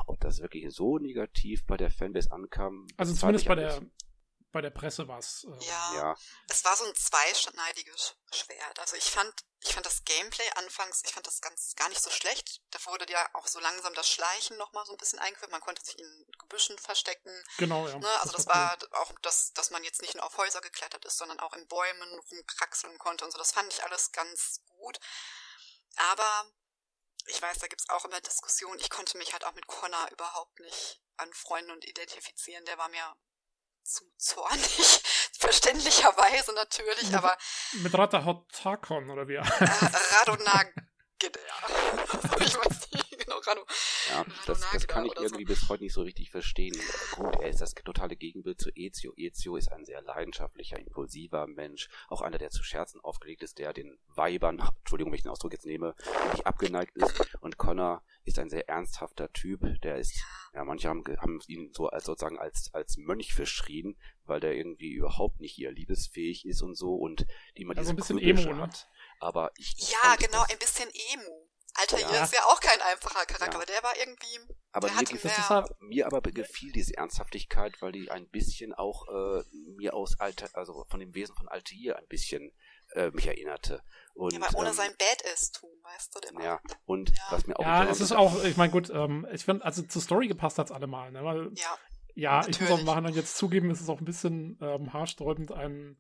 ob 0.06 0.20
das 0.20 0.42
wirklich 0.42 0.72
so 0.72 1.00
negativ 1.00 1.66
bei 1.66 1.78
der 1.78 1.90
Fanbase 1.90 2.32
ankam. 2.32 2.86
Also 2.98 3.14
zumindest 3.14 3.48
bei 3.48 3.56
der 3.56 3.82
bei 4.52 4.62
der 4.62 4.72
Presse 4.72 5.08
war 5.08 5.20
es. 5.20 5.44
Äh, 5.44 5.66
ja, 5.66 5.96
ja, 5.96 6.16
es 6.48 6.66
war 6.66 6.76
so 6.76 6.86
ein 6.86 6.96
zweischneidiges 6.96 8.16
Schwert. 8.34 8.80
Also 8.80 8.96
ich 8.96 9.04
fand, 9.04 9.34
ich 9.60 9.74
fand 9.74 9.86
das 9.86 10.04
Gameplay 10.04 10.50
anfangs, 10.56 11.04
ich 11.06 11.14
fand 11.14 11.28
das 11.28 11.42
ganz 11.42 11.76
gar 11.76 11.90
nicht 11.90 12.02
so 12.02 12.10
schlecht. 12.10 12.62
Da 12.72 12.80
wurde 12.86 13.12
ja 13.12 13.28
auch 13.34 13.48
so 13.48 13.60
langsam 13.60 13.94
das 13.94 14.10
Schleichen 14.10 14.58
nochmal 14.58 14.86
so 14.86 14.94
ein 14.94 14.98
bisschen 14.98 15.20
eingeführt. 15.20 15.52
Man 15.52 15.62
konnte 15.62 15.84
sich 15.84 16.00
in 16.00 16.26
Gebüschen 16.40 16.78
verstecken. 16.80 17.44
Genau, 17.58 17.88
ja. 17.88 18.00
Ne? 18.00 18.10
Also 18.22 18.34
das, 18.34 18.46
das 18.46 18.56
war, 18.56 18.78
cool. 18.82 18.90
auch, 18.94 19.12
das, 19.22 19.54
dass 19.54 19.70
man 19.70 19.84
jetzt 19.84 20.02
nicht 20.02 20.16
nur 20.16 20.26
auf 20.26 20.38
Häuser 20.38 20.62
geklettert 20.62 21.06
ist, 21.06 21.18
sondern 21.18 21.40
auch 21.40 21.54
in 21.54 21.68
Bäumen 21.68 22.20
rumkraxeln 22.32 22.98
konnte 22.98 23.26
und 23.26 23.32
so. 23.32 23.38
Das 23.38 23.52
fand 23.52 23.72
ich 23.72 23.84
alles 23.84 24.12
ganz 24.12 24.62
gut. 24.66 25.00
Aber 25.96 26.52
ich 27.28 27.42
weiß, 27.42 27.60
da 27.60 27.68
gibt's 27.68 27.90
auch 27.90 28.06
immer 28.06 28.22
Diskussionen. 28.22 28.80
Ich 28.80 28.90
konnte 28.90 29.18
mich 29.18 29.34
halt 29.34 29.46
auch 29.46 29.54
mit 29.54 29.68
Connor 29.68 30.10
überhaupt 30.12 30.60
nicht 30.60 31.02
anfreunden 31.18 31.72
und 31.72 31.86
identifizieren. 31.86 32.66
Der 32.66 32.78
war 32.78 32.90
mir 32.90 33.16
zu 33.90 34.06
zornig. 34.18 35.02
Verständlicherweise 35.40 36.54
natürlich, 36.54 37.06
mit, 37.06 37.16
aber. 37.16 37.38
Mit 37.74 37.98
Ratahot 37.98 38.52
Tarkon 38.52 39.10
oder 39.10 39.28
wie? 39.28 39.36
Äh, 39.36 39.42
Radonag. 40.20 40.74
ich 42.40 42.56
weiß 42.58 42.92
nicht 42.92 43.09
genau, 43.30 43.42
Rado. 43.42 43.66
Ja, 44.10 44.26
das, 44.46 44.62
das 44.72 44.88
kann 44.88 45.06
ich 45.06 45.16
irgendwie 45.16 45.46
so. 45.46 45.54
bis 45.54 45.70
heute 45.70 45.84
nicht 45.84 45.94
so 45.94 46.02
richtig 46.02 46.32
verstehen. 46.32 46.76
Gut, 47.12 47.36
er 47.40 47.50
ist 47.50 47.62
das 47.62 47.74
totale 47.74 48.16
Gegenbild 48.16 48.60
zu 48.60 48.70
Ezio. 48.76 49.14
Ezio 49.16 49.56
ist 49.56 49.72
ein 49.72 49.86
sehr 49.86 50.02
leidenschaftlicher, 50.02 50.80
impulsiver 50.80 51.48
Mensch. 51.48 51.90
Auch 52.08 52.22
einer, 52.22 52.38
der 52.38 52.50
zu 52.50 52.64
Scherzen 52.64 53.00
aufgelegt 53.02 53.44
ist, 53.44 53.60
der 53.60 53.74
den 53.74 54.00
Weibern, 54.08 54.60
Entschuldigung, 54.80 55.12
wenn 55.12 55.18
ich 55.18 55.24
den 55.24 55.32
Ausdruck 55.32 55.54
jetzt 55.54 55.66
nehme, 55.66 55.96
nicht 56.32 56.46
abgeneigt 56.46 56.96
ist. 56.96 57.38
Und 57.42 57.58
Connor 57.58 58.04
ist 58.26 58.40
ein 58.40 58.50
sehr 58.50 58.68
ernsthafter 58.68 59.32
Typ. 59.32 59.62
Der 59.82 59.98
ist, 59.98 60.24
ja, 60.54 60.64
manche 60.64 60.90
haben, 60.90 61.04
haben 61.20 61.40
ihn 61.48 61.72
so 61.74 61.88
als 61.88 62.06
sozusagen 62.06 62.40
als, 62.40 62.74
als 62.74 62.98
Mönch 62.98 63.34
verschrien, 63.34 63.98
weil 64.26 64.40
der 64.40 64.56
irgendwie 64.56 64.92
überhaupt 64.92 65.40
nicht 65.40 65.54
hier 65.54 65.72
liebesfähig 65.72 66.46
ist 66.46 66.62
und 66.62 66.76
so 66.76 66.96
und 66.96 67.26
die 67.58 67.64
immer 67.64 67.78
also 67.78 67.94
diese 67.94 68.14
ein 68.14 68.18
bisschen 68.18 68.20
Emo, 68.20 68.56
ne? 68.56 68.62
hat. 68.62 68.88
Aber 69.20 69.52
ich. 69.58 69.76
Ja, 69.92 70.16
genau, 70.16 70.44
ein 70.50 70.60
bisschen 70.60 70.90
Emo. 71.14 71.39
Alter, 71.80 72.00
ja. 72.00 72.24
ist 72.24 72.34
ja 72.34 72.44
auch 72.46 72.60
kein 72.60 72.82
einfacher 72.82 73.26
Charakter, 73.26 73.52
ja. 73.52 73.56
aber 73.56 73.66
der 73.66 73.84
war 73.84 73.98
irgendwie. 73.98 74.54
Aber 74.72 74.92
mir, 74.92 75.04
gefiel, 75.04 75.64
mir 75.80 76.06
aber 76.06 76.22
gefiel 76.22 76.72
diese 76.72 76.96
Ernsthaftigkeit, 76.96 77.82
weil 77.82 77.92
die 77.92 78.12
ein 78.12 78.30
bisschen 78.30 78.74
auch 78.74 79.08
äh, 79.08 79.44
mir 79.78 79.94
aus 79.94 80.20
Alter, 80.20 80.48
also 80.54 80.86
von 80.90 81.00
dem 81.00 81.16
Wesen 81.16 81.36
von 81.36 81.48
Altair 81.48 81.98
ein 81.98 82.08
bisschen 82.08 82.52
äh, 82.94 83.10
mich 83.12 83.28
erinnerte. 83.28 83.84
Und, 84.14 84.34
ja, 84.34 84.42
aber 84.42 84.60
ohne 84.60 84.70
ähm, 84.70 84.76
sein 84.76 84.92
Badass-Tum, 84.98 85.70
weißt 85.84 86.16
du, 86.16 86.20
der 86.20 86.44
Ja, 86.44 86.60
und 86.86 87.10
ja. 87.10 87.24
was 87.32 87.48
mir 87.48 87.58
auch. 87.58 87.64
Ja, 87.64 87.86
es 87.86 88.02
ist 88.02 88.12
auch, 88.12 88.44
ich 88.44 88.58
meine, 88.58 88.72
gut, 88.72 88.90
ähm, 88.90 89.28
ich 89.32 89.46
finde, 89.46 89.66
also 89.66 89.82
zur 89.82 90.02
Story 90.02 90.28
gepasst 90.28 90.58
hat's 90.58 90.72
allemal, 90.72 91.12
ne, 91.12 91.24
weil. 91.24 91.52
Ja. 91.56 91.78
Ja, 92.16 92.38
Natürlich. 92.38 92.60
ich 92.60 92.70
muss 92.70 92.80
auch 92.80 92.84
machen 92.84 93.06
und 93.06 93.16
jetzt 93.16 93.38
zugeben, 93.38 93.72
es 93.72 93.80
ist 93.80 93.88
auch 93.88 94.00
ein 94.00 94.06
bisschen 94.06 94.58
ähm, 94.62 94.92
haarsträubend, 94.92 95.54
einen 95.54 95.98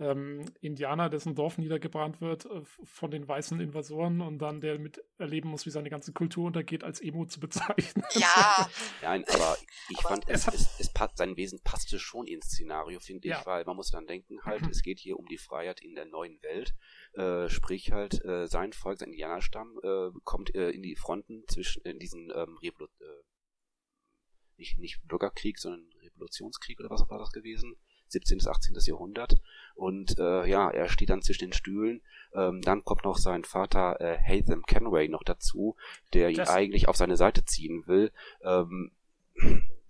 ähm, 0.00 0.46
Indianer, 0.60 1.10
dessen 1.10 1.34
Dorf 1.34 1.58
niedergebrannt 1.58 2.20
wird 2.20 2.46
äh, 2.46 2.62
von 2.64 3.10
den 3.10 3.28
weißen 3.28 3.60
Invasoren 3.60 4.22
und 4.22 4.38
dann 4.38 4.60
der 4.60 4.78
mit 4.78 5.04
erleben 5.18 5.50
muss, 5.50 5.66
wie 5.66 5.70
seine 5.70 5.90
ganze 5.90 6.12
Kultur 6.12 6.46
untergeht, 6.46 6.82
als 6.82 7.00
Emo 7.00 7.26
zu 7.26 7.38
bezeichnen. 7.38 8.02
Ja. 8.14 8.68
Nein, 9.02 9.24
aber 9.28 9.56
ich 9.90 9.98
aber 9.98 10.08
fand, 10.08 10.28
es, 10.28 10.48
es, 10.48 10.80
es, 10.80 10.80
es 10.80 10.92
sein 11.14 11.36
Wesen 11.36 11.60
passte 11.62 11.98
schon 11.98 12.26
ins 12.26 12.46
Szenario, 12.46 12.98
finde 12.98 13.28
ich, 13.28 13.34
ja. 13.34 13.44
weil 13.44 13.64
man 13.64 13.76
muss 13.76 13.90
dann 13.90 14.06
denken, 14.06 14.42
halt, 14.44 14.62
mhm. 14.62 14.70
es 14.70 14.82
geht 14.82 14.98
hier 14.98 15.18
um 15.18 15.26
die 15.26 15.38
Freiheit 15.38 15.82
in 15.82 15.94
der 15.94 16.06
neuen 16.06 16.42
Welt. 16.42 16.74
Äh, 17.12 17.48
sprich 17.50 17.92
halt, 17.92 18.24
äh, 18.24 18.46
sein 18.46 18.72
Volk, 18.72 18.98
sein 18.98 19.10
Indianerstamm, 19.10 19.78
äh, 19.82 20.10
kommt 20.24 20.54
äh, 20.54 20.70
in 20.70 20.82
die 20.82 20.96
Fronten 20.96 21.44
zwischen 21.46 21.82
in 21.82 21.98
diesen 21.98 22.32
ähm, 22.34 22.56
Revolu 22.62 22.86
äh, 23.00 23.22
nicht, 24.56 24.78
nicht 24.78 25.00
Bürgerkrieg, 25.06 25.58
sondern 25.58 25.90
Revolutionskrieg 26.02 26.78
oder 26.80 26.90
was 26.90 27.08
war 27.08 27.18
das 27.18 27.32
gewesen? 27.32 27.76
17. 28.12 28.38
bis 28.38 28.46
18. 28.46 28.76
Jahrhundert. 28.86 29.40
Und 29.74 30.18
äh, 30.18 30.46
ja, 30.46 30.70
er 30.70 30.88
steht 30.88 31.10
dann 31.10 31.22
zwischen 31.22 31.46
den 31.46 31.52
Stühlen. 31.52 32.02
Ähm, 32.34 32.60
dann 32.62 32.84
kommt 32.84 33.04
noch 33.04 33.16
sein 33.16 33.44
Vater 33.44 34.00
äh, 34.00 34.18
Hatham 34.18 34.64
Kenway 34.66 35.08
noch 35.08 35.24
dazu, 35.24 35.76
der 36.12 36.30
das 36.32 36.48
ihn 36.48 36.54
eigentlich 36.54 36.88
auf 36.88 36.96
seine 36.96 37.16
Seite 37.16 37.44
ziehen 37.44 37.86
will. 37.86 38.12
Ähm, 38.42 38.92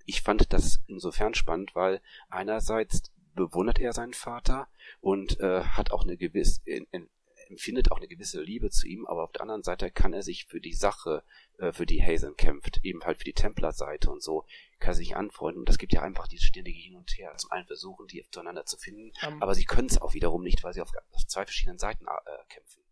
ich 0.07 0.23
fand 0.23 0.53
das 0.53 0.81
insofern 0.87 1.35
spannend, 1.35 1.75
weil 1.75 2.01
einerseits 2.29 3.11
bewundert 3.35 3.79
er 3.79 3.93
seinen 3.93 4.15
Vater 4.15 4.69
und 5.01 5.41
äh, 5.41 5.63
hat 5.63 5.93
auch 5.93 6.03
eine 6.03 6.17
gewisse 6.17 6.61
in, 6.65 6.87
in, 6.91 7.09
empfindet 7.51 7.93
auch 7.93 7.99
eine 7.99 8.09
gewisse 8.09 8.41
Liebe 8.41 8.71
zu 8.71 8.87
ihm, 8.87 9.07
aber 9.07 9.25
auf 9.25 9.33
der 9.33 9.43
anderen 9.43 9.63
Seite 9.63 9.91
kann 9.91 10.13
er 10.13 10.23
sich 10.23 10.47
für 10.47 10.61
die 10.61 10.73
Sache, 10.73 11.25
äh, 11.59 11.73
für 11.73 11.87
die 11.87 12.03
Hazen 12.03 12.37
kämpft, 12.37 12.81
eben 12.83 13.03
halt 13.03 13.19
für 13.19 13.25
die 13.25 13.33
Templer-Seite 13.33 14.11
und 14.11 14.23
so, 14.23 14.47
kann 14.79 14.93
er 14.93 14.95
sich 14.95 15.17
anfreunden. 15.17 15.61
Und 15.61 15.69
das 15.69 15.79
gibt 15.79 15.93
ja 15.93 16.03
einfach 16.03 16.29
dieses 16.29 16.47
ständige 16.47 16.79
Hin 16.79 16.97
und 16.97 17.11
Her. 17.19 17.35
Zum 17.37 17.51
einen 17.51 17.67
versuchen, 17.67 18.07
die 18.07 18.25
zueinander 18.31 18.65
zu 18.65 18.79
finden, 18.79 19.13
um, 19.23 19.35
ähm. 19.35 19.43
aber 19.43 19.55
sie 19.55 19.65
können 19.65 19.89
es 19.89 20.01
auch 20.01 20.15
wiederum 20.15 20.43
nicht, 20.43 20.63
weil 20.65 20.73
sie 20.73 20.81
auf, 20.81 20.93
auf 21.13 21.27
zwei 21.27 21.45
verschiedenen 21.45 21.79
Seiten 21.79 22.07
äh, 22.07 22.45
kämpfen. 22.49 22.83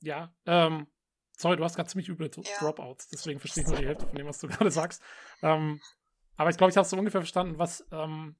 Ja, 0.00 0.32
ähm, 0.46 0.86
sorry, 1.36 1.56
du 1.56 1.64
hast 1.64 1.76
gerade 1.76 1.88
ziemlich 1.88 2.08
üble 2.08 2.30
ja. 2.34 2.58
Dropouts, 2.60 3.08
deswegen 3.08 3.40
verstehe 3.40 3.64
ich 3.64 3.68
nur 3.68 3.78
die 3.78 3.86
Hälfte 3.86 4.06
von 4.06 4.16
dem, 4.16 4.26
was 4.26 4.38
du 4.38 4.46
gerade 4.48 4.70
sagst. 4.70 5.02
Ähm, 5.42 5.80
aber 6.36 6.50
ich 6.50 6.56
glaube, 6.56 6.70
ich 6.70 6.76
habe 6.76 6.86
so 6.86 6.96
ungefähr 6.96 7.20
verstanden, 7.20 7.58
was, 7.58 7.84
ähm, 7.90 8.36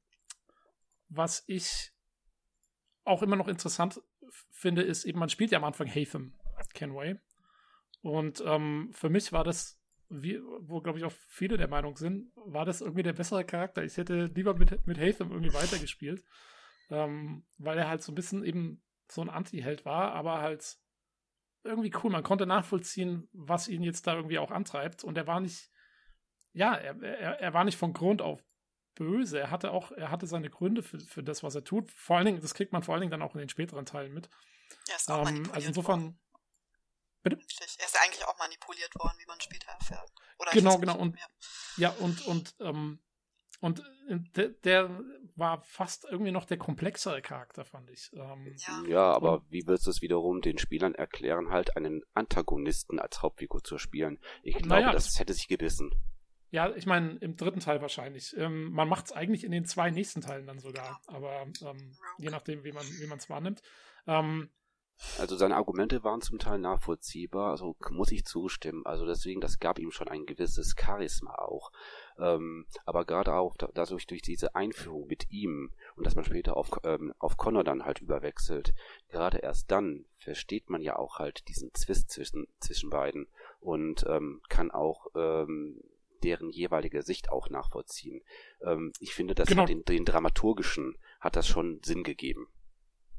was 1.08 1.42
ich 1.48 1.92
auch 3.04 3.22
immer 3.22 3.36
noch 3.36 3.48
interessant 3.48 4.00
finde, 4.50 4.82
ist 4.82 5.04
eben, 5.04 5.18
man 5.18 5.28
spielt 5.28 5.50
ja 5.50 5.58
am 5.58 5.64
Anfang 5.64 5.88
Hatham 5.88 6.34
Kenway. 6.74 7.16
Und 8.00 8.42
ähm, 8.46 8.90
für 8.92 9.08
mich 9.08 9.32
war 9.32 9.44
das, 9.44 9.80
wie, 10.08 10.40
wo 10.60 10.80
glaube 10.80 10.98
ich 10.98 11.04
auch 11.04 11.12
viele 11.28 11.56
der 11.56 11.68
Meinung 11.68 11.96
sind, 11.96 12.30
war 12.36 12.64
das 12.64 12.80
irgendwie 12.80 13.02
der 13.02 13.12
bessere 13.12 13.44
Charakter. 13.44 13.84
Ich 13.84 13.96
hätte 13.96 14.26
lieber 14.26 14.54
mit, 14.54 14.86
mit 14.86 14.98
Hatham 14.98 15.30
irgendwie 15.32 15.54
weitergespielt, 15.54 16.24
ähm, 16.90 17.44
weil 17.58 17.78
er 17.78 17.88
halt 17.88 18.02
so 18.02 18.12
ein 18.12 18.14
bisschen 18.14 18.44
eben 18.44 18.82
so 19.10 19.22
ein 19.22 19.30
Anti-Held 19.30 19.84
war, 19.84 20.12
aber 20.12 20.40
halt 20.40 20.78
irgendwie 21.64 21.92
cool. 22.02 22.10
Man 22.10 22.22
konnte 22.22 22.46
nachvollziehen, 22.46 23.28
was 23.32 23.68
ihn 23.68 23.82
jetzt 23.82 24.06
da 24.06 24.14
irgendwie 24.14 24.38
auch 24.38 24.50
antreibt. 24.50 25.04
Und 25.04 25.18
er 25.18 25.26
war 25.26 25.40
nicht, 25.40 25.70
ja, 26.52 26.74
er, 26.74 27.02
er, 27.02 27.40
er 27.40 27.54
war 27.54 27.64
nicht 27.64 27.78
von 27.78 27.92
Grund 27.92 28.22
auf 28.22 28.42
böse. 28.98 29.38
Er 29.38 29.50
hatte 29.50 29.70
auch, 29.70 29.92
er 29.92 30.10
hatte 30.10 30.26
seine 30.26 30.50
Gründe 30.50 30.82
für, 30.82 30.98
für 30.98 31.22
das, 31.22 31.42
was 31.42 31.54
er 31.54 31.64
tut. 31.64 31.90
Vor 31.92 32.16
allen 32.16 32.26
Dingen, 32.26 32.40
das 32.40 32.54
kriegt 32.54 32.72
man 32.72 32.82
vor 32.82 32.94
allen 32.94 33.02
Dingen 33.02 33.12
dann 33.12 33.22
auch 33.22 33.34
in 33.34 33.38
den 33.38 33.48
späteren 33.48 33.86
Teilen 33.86 34.12
mit. 34.12 34.28
Er 34.88 34.96
ist 34.96 35.10
auch 35.10 35.28
ähm, 35.28 35.48
also 35.52 35.68
insofern. 35.68 36.02
Worden. 36.02 36.20
Bitte? 37.22 37.36
Er 37.36 37.86
ist 37.86 37.94
ja 37.94 38.00
eigentlich 38.04 38.26
auch 38.26 38.38
manipuliert 38.38 38.94
worden, 38.96 39.16
wie 39.18 39.26
man 39.26 39.40
später 39.40 39.70
erfährt. 39.70 40.12
Oder 40.38 40.50
genau, 40.52 40.78
genau. 40.78 40.96
Und, 40.96 41.16
ja, 41.76 41.90
und, 41.90 42.26
und, 42.26 42.54
ähm, 42.60 43.00
und 43.60 43.80
äh, 44.08 44.18
der, 44.34 44.48
der, 44.48 45.00
war 45.34 45.60
fast 45.60 46.04
irgendwie 46.04 46.32
noch 46.32 46.46
der 46.46 46.58
komplexere 46.58 47.22
Charakter, 47.22 47.64
fand 47.64 47.90
ich. 47.90 48.10
Ähm, 48.12 48.56
ja. 48.56 48.82
ja. 48.88 49.12
aber 49.12 49.44
wie 49.50 49.66
willst 49.66 49.86
du 49.86 49.90
es 49.90 50.02
wiederum 50.02 50.40
den 50.40 50.58
Spielern 50.58 50.96
erklären, 50.96 51.50
halt 51.50 51.76
einen 51.76 52.02
Antagonisten 52.12 52.98
als 52.98 53.22
Hauptfigur 53.22 53.62
zu 53.62 53.78
spielen? 53.78 54.18
Ich 54.42 54.56
glaube, 54.56 54.68
naja, 54.68 54.92
das, 54.92 55.06
das 55.06 55.20
hätte 55.20 55.34
sich 55.34 55.46
gebissen. 55.46 55.92
Ja, 56.50 56.74
ich 56.74 56.86
meine, 56.86 57.16
im 57.20 57.36
dritten 57.36 57.60
Teil 57.60 57.82
wahrscheinlich. 57.82 58.36
Ähm, 58.36 58.72
man 58.72 58.88
macht 58.88 59.06
es 59.06 59.12
eigentlich 59.12 59.44
in 59.44 59.52
den 59.52 59.66
zwei 59.66 59.90
nächsten 59.90 60.20
Teilen 60.20 60.46
dann 60.46 60.58
sogar, 60.58 61.00
aber 61.06 61.46
ähm, 61.62 61.96
je 62.18 62.30
nachdem, 62.30 62.64
wie 62.64 62.72
man 62.72 62.86
wie 62.86 63.12
es 63.12 63.28
wahrnimmt. 63.28 63.62
Ähm, 64.06 64.50
also 65.18 65.36
seine 65.36 65.54
Argumente 65.54 66.02
waren 66.02 66.20
zum 66.20 66.40
Teil 66.40 66.58
nachvollziehbar, 66.58 67.50
also 67.50 67.76
muss 67.90 68.10
ich 68.10 68.24
zustimmen. 68.24 68.84
Also 68.84 69.06
deswegen, 69.06 69.40
das 69.40 69.60
gab 69.60 69.78
ihm 69.78 69.92
schon 69.92 70.08
ein 70.08 70.26
gewisses 70.26 70.74
Charisma 70.76 71.36
auch. 71.36 71.70
Ähm, 72.18 72.66
aber 72.84 73.04
gerade 73.04 73.34
auch 73.34 73.56
dadurch 73.56 74.06
durch 74.08 74.22
diese 74.22 74.56
Einführung 74.56 75.06
mit 75.06 75.30
ihm 75.30 75.72
und 75.94 76.04
dass 76.04 76.16
man 76.16 76.24
später 76.24 76.56
auf, 76.56 76.70
ähm, 76.82 77.14
auf 77.18 77.36
Connor 77.36 77.62
dann 77.62 77.84
halt 77.84 78.00
überwechselt, 78.00 78.74
gerade 79.08 79.38
erst 79.38 79.70
dann 79.70 80.04
versteht 80.16 80.68
man 80.68 80.82
ja 80.82 80.96
auch 80.96 81.20
halt 81.20 81.46
diesen 81.48 81.72
Zwist 81.74 82.10
zwischen, 82.10 82.48
zwischen 82.58 82.90
beiden 82.90 83.28
und 83.60 84.04
ähm, 84.08 84.40
kann 84.48 84.72
auch 84.72 85.06
ähm, 85.14 85.80
deren 86.22 86.50
jeweilige 86.50 87.02
Sicht 87.02 87.30
auch 87.30 87.50
nachvollziehen. 87.50 88.22
Ähm, 88.64 88.92
ich 89.00 89.14
finde, 89.14 89.34
dass 89.34 89.48
genau. 89.48 89.66
den, 89.66 89.84
den 89.84 90.04
dramaturgischen 90.04 90.96
hat 91.20 91.36
das 91.36 91.46
schon 91.46 91.80
Sinn 91.84 92.02
gegeben. 92.02 92.48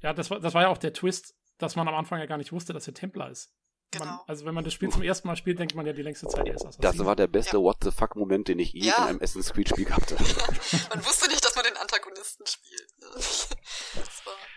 Ja, 0.01 0.13
das 0.13 0.29
war, 0.31 0.39
das 0.39 0.53
war 0.53 0.63
ja 0.63 0.67
auch 0.69 0.77
der 0.77 0.93
Twist, 0.93 1.35
dass 1.57 1.75
man 1.75 1.87
am 1.87 1.95
Anfang 1.95 2.19
ja 2.19 2.25
gar 2.25 2.37
nicht 2.37 2.51
wusste, 2.51 2.73
dass 2.73 2.87
er 2.87 2.93
Templar 2.93 3.29
ist. 3.29 3.53
Genau. 3.91 4.05
Man, 4.05 4.19
also 4.27 4.45
wenn 4.45 4.53
man 4.53 4.63
das 4.63 4.73
Spiel 4.73 4.89
zum 4.89 5.01
ersten 5.01 5.27
Mal 5.27 5.35
spielt, 5.35 5.57
denkt 5.57 5.73
man 5.73 5.85
ja 5.85 5.93
die 5.93 6.03
längste 6.03 6.27
Zeit, 6.27 6.47
er 6.47 6.53
ist 6.53 6.61
Assassin. 6.61 6.81
Das 6.81 6.99
war 6.99 7.15
der 7.15 7.27
beste 7.27 7.57
ja. 7.57 7.63
What 7.63 7.77
the 7.83 7.91
fuck 7.91 8.15
Moment, 8.15 8.47
den 8.47 8.59
ich 8.59 8.71
je 8.71 8.85
ja. 8.85 8.97
in 8.97 9.03
einem 9.03 9.21
Assassin's 9.21 9.51
Creed 9.51 9.69
Spiel 9.69 9.89
hatte. 9.89 10.15
man 10.89 11.05
wusste 11.05 11.27
nicht, 11.27 11.38
den 11.69 11.77
Antagonisten 11.77 12.45
spielt. 12.45 12.87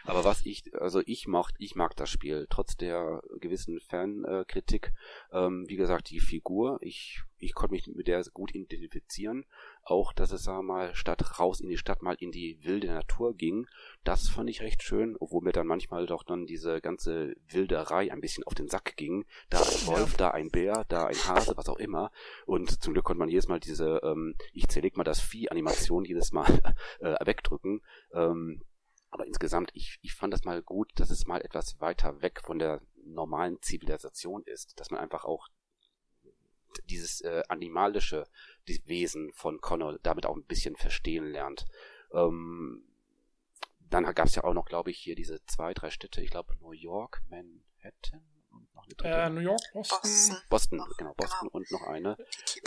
Aber 0.05 0.25
was 0.25 0.45
ich, 0.45 0.65
also 0.75 1.01
ich 1.07 1.27
mag, 1.27 1.51
ich 1.59 1.75
mag 1.75 1.95
das 1.97 2.11
Spiel, 2.11 2.47
trotz 2.51 2.77
der 2.77 3.23
gewissen 3.39 3.81
Fankritik. 3.81 4.93
Ähm, 5.33 5.65
wie 5.69 5.77
gesagt, 5.77 6.11
die 6.11 6.21
Figur, 6.21 6.79
ich, 6.81 7.23
ich 7.39 7.55
konnte 7.55 7.75
mich 7.75 7.87
mit 7.87 8.09
der 8.09 8.23
gut 8.33 8.55
identifizieren. 8.55 9.47
Auch, 9.85 10.13
dass 10.13 10.31
es, 10.31 10.45
sagen 10.45 10.59
wir 10.59 10.75
mal, 10.75 10.95
statt 10.95 11.41
raus 11.41 11.61
in 11.61 11.69
die 11.69 11.77
Stadt 11.77 12.03
mal 12.03 12.15
in 12.21 12.31
die 12.31 12.59
wilde 12.63 12.87
Natur 12.87 13.35
ging, 13.35 13.67
das 14.05 14.29
fand 14.29 14.49
ich 14.49 14.63
recht 14.63 14.83
schön, 14.83 15.17
obwohl 15.19 15.43
mir 15.43 15.53
dann 15.53 15.67
manchmal 15.67 16.07
doch 16.07 16.23
dann 16.23 16.47
diese 16.47 16.81
ganze 16.81 17.35
Wilderei 17.49 18.13
ein 18.13 18.21
bisschen 18.21 18.45
auf 18.45 18.55
den 18.55 18.69
Sack 18.69 18.97
ging. 18.97 19.25
Da 19.51 19.59
ein 19.59 19.87
Wolf, 19.87 20.17
da 20.17 20.31
ein 20.31 20.51
Bär, 20.51 20.85
da 20.89 21.07
ein 21.07 21.27
Hase, 21.27 21.57
was 21.57 21.69
auch 21.69 21.79
immer. 21.79 22.13
Und 22.47 22.83
zum 22.83 22.93
Glück 22.93 23.05
konnte 23.05 23.19
man 23.19 23.29
jedes 23.29 23.49
Mal 23.49 23.59
diese, 23.59 24.01
ähm, 24.05 24.37
ich 24.53 24.69
zerleg 24.69 24.97
mal 24.97 25.05
das 25.05 25.21
Vieh-Animation 25.21 26.05
jedes 26.05 26.31
Mal 26.31 26.47
äh, 27.01 27.17
wegdrücken. 27.27 27.83
Ähm, 28.15 28.63
aber 29.11 29.27
insgesamt, 29.27 29.73
ich, 29.75 29.99
ich 30.01 30.15
fand 30.15 30.33
das 30.33 30.45
mal 30.45 30.63
gut, 30.63 30.93
dass 30.95 31.11
es 31.11 31.27
mal 31.27 31.43
etwas 31.43 31.81
weiter 31.81 32.23
weg 32.23 32.41
von 32.45 32.59
der 32.59 32.81
normalen 33.05 33.61
Zivilisation 33.61 34.43
ist, 34.45 34.79
dass 34.79 34.91
man 34.91 35.01
einfach 35.01 35.25
auch 35.25 35.49
dieses 36.89 37.21
äh, 37.21 37.43
animalische 37.49 38.27
Wesen 38.67 39.33
von 39.33 39.61
Connor 39.61 39.99
damit 40.03 40.27
auch 40.27 40.37
ein 40.37 40.45
bisschen 40.45 40.77
verstehen 40.77 41.27
lernt. 41.27 41.67
Ähm, 42.13 42.85
dann 43.91 44.05
gab 44.15 44.27
es 44.27 44.35
ja 44.35 44.45
auch 44.45 44.55
noch, 44.55 44.67
glaube 44.67 44.91
ich, 44.91 44.99
hier 44.99 45.15
diese 45.15 45.45
zwei, 45.47 45.75
drei 45.75 45.91
Städte, 45.91 46.23
ich 46.23 46.31
glaube 46.31 46.55
New 46.61 46.73
York, 46.73 47.23
Manhattan 47.29 48.23
äh, 49.03 49.31
New 49.31 49.41
York, 49.41 49.61
Boston. 49.73 50.01
Boston, 50.03 50.79
Boston 50.79 50.85
genau, 50.99 51.15
Boston 51.15 51.49
genau. 51.49 51.53
und 51.53 51.71
noch 51.71 51.83
eine. 51.83 52.17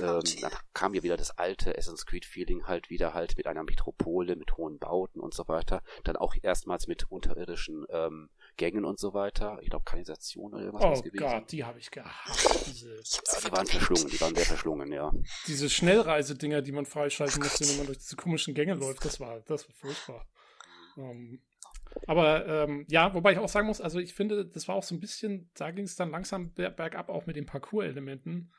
Ähm, 0.02 0.22
dann 0.42 0.52
kam 0.74 0.94
hier 0.94 1.04
wieder 1.04 1.18
das 1.18 1.38
alte 1.38 1.72
Assassin's 1.78 2.06
Creed 2.06 2.26
Feeling 2.26 2.66
halt 2.66 2.90
wieder 2.90 3.14
halt 3.14 3.38
mit 3.38 3.48
einer 3.48 3.64
Metropole, 3.64 4.36
mit 4.36 4.58
hohen 4.58 4.80
Bauten 4.80 5.20
und 5.20 5.34
so 5.34 5.48
weiter. 5.48 5.82
Dann 6.04 6.16
auch 6.16 6.36
erstmals 6.42 6.88
mit 6.88 7.12
unterirdischen 7.12 7.86
ähm, 7.90 8.30
Gängen 8.58 8.86
und 8.86 9.00
so 9.00 9.14
weiter. 9.14 9.60
Ich 9.62 9.70
glaube 9.70 9.86
Kanalisation 9.86 10.54
oder 10.54 10.64
irgendwas 10.64 11.00
oh 11.00 11.02
gewesen. 11.02 11.24
Oh 11.24 11.30
Gott, 11.30 11.52
die 11.52 11.64
habe 11.64 11.80
ich 11.80 11.92
gehabt. 11.92 12.66
Diese, 12.68 12.96
ja, 12.96 13.40
die 13.46 13.52
waren 13.52 13.68
verschlungen, 13.68 14.08
die 14.08 14.22
waren 14.22 14.36
sehr 14.36 14.46
verschlungen, 14.46 14.92
ja. 14.92 15.12
Diese 15.48 15.70
Schnellreisedinger, 15.70 16.62
die 16.62 16.72
man 16.72 16.86
freischalten 16.86 17.42
musste, 17.42 17.68
wenn 17.68 17.78
man 17.78 17.86
durch 17.88 18.00
diese 18.00 18.16
komischen 18.16 18.54
Gänge 18.54 18.76
läuft, 18.76 19.06
das 19.06 19.20
war, 19.20 19.42
das 19.42 19.68
war 19.68 19.76
furchtbar. 19.76 20.28
Um, 20.96 21.04
ähm, 21.04 21.42
aber 22.08 22.46
ähm, 22.48 22.86
ja, 22.90 23.14
wobei 23.14 23.34
ich 23.34 23.38
auch 23.38 23.50
sagen 23.50 23.68
muss, 23.68 23.82
also 23.82 24.00
ich 24.00 24.14
finde, 24.14 24.46
das 24.46 24.68
war 24.68 24.76
auch 24.76 24.84
so 24.84 24.96
ein 24.96 25.00
bisschen, 25.00 25.50
da 25.56 25.72
ging 25.72 25.86
es 25.86 25.96
dann 25.96 26.12
langsam 26.12 26.54
bergab 26.54 27.10
auch 27.10 27.26
mit 27.26 27.36
den 27.36 27.46
Parcours-Elementen, 27.46 28.52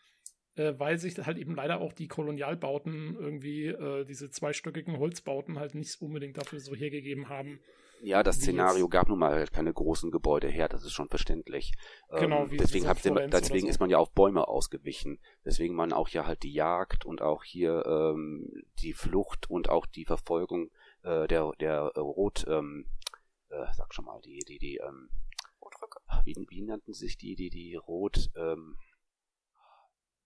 äh, 0.56 0.74
weil 0.78 0.98
sich 0.98 1.18
halt 1.18 1.38
eben 1.38 1.54
leider 1.54 1.80
auch 1.80 1.92
die 1.92 2.08
Kolonialbauten 2.08 3.14
irgendwie, 3.14 3.66
äh, 3.66 4.04
diese 4.04 4.30
zweistöckigen 4.30 4.98
Holzbauten 4.98 5.58
halt 5.58 5.74
nicht 5.74 6.00
unbedingt 6.00 6.38
dafür 6.38 6.60
so 6.60 6.74
hergegeben 6.74 7.28
haben. 7.28 7.60
Ja, 8.02 8.22
das 8.22 8.36
Szenario 8.36 8.88
gab 8.88 9.08
nun 9.08 9.18
mal 9.18 9.46
keine 9.48 9.72
großen 9.72 10.10
Gebäude 10.10 10.48
her, 10.48 10.68
das 10.68 10.84
ist 10.84 10.92
schon 10.92 11.08
verständlich. 11.08 11.72
Genau, 12.10 12.44
ähm, 12.44 12.50
wie 12.50 12.56
deswegen, 12.56 12.86
hat, 12.86 13.04
deswegen 13.04 13.66
so. 13.66 13.68
ist 13.68 13.80
man 13.80 13.90
ja 13.90 13.98
auf 13.98 14.12
Bäume 14.12 14.48
ausgewichen. 14.48 15.18
Deswegen 15.44 15.74
man 15.74 15.92
auch 15.92 16.08
ja 16.08 16.26
halt 16.26 16.42
die 16.42 16.52
Jagd 16.52 17.04
und 17.04 17.22
auch 17.22 17.42
hier 17.42 17.84
ähm, 17.86 18.64
die 18.80 18.92
Flucht 18.92 19.50
und 19.50 19.68
auch 19.68 19.86
die 19.86 20.04
Verfolgung 20.04 20.70
äh, 21.02 21.26
der, 21.26 21.52
der 21.58 21.82
Rot, 21.96 22.44
ähm, 22.48 22.86
äh, 23.48 23.66
sag 23.74 23.94
schon 23.94 24.04
mal, 24.04 24.20
die, 24.22 24.40
die, 24.46 24.58
die, 24.58 24.76
ähm, 24.76 25.08
Rotröcke. 25.60 26.00
Wie, 26.24 26.34
wie 26.48 26.62
nannten 26.62 26.92
sich 26.92 27.16
die, 27.18 27.34
die, 27.34 27.50
die 27.50 27.76
Rot, 27.76 28.30
ähm, 28.36 28.76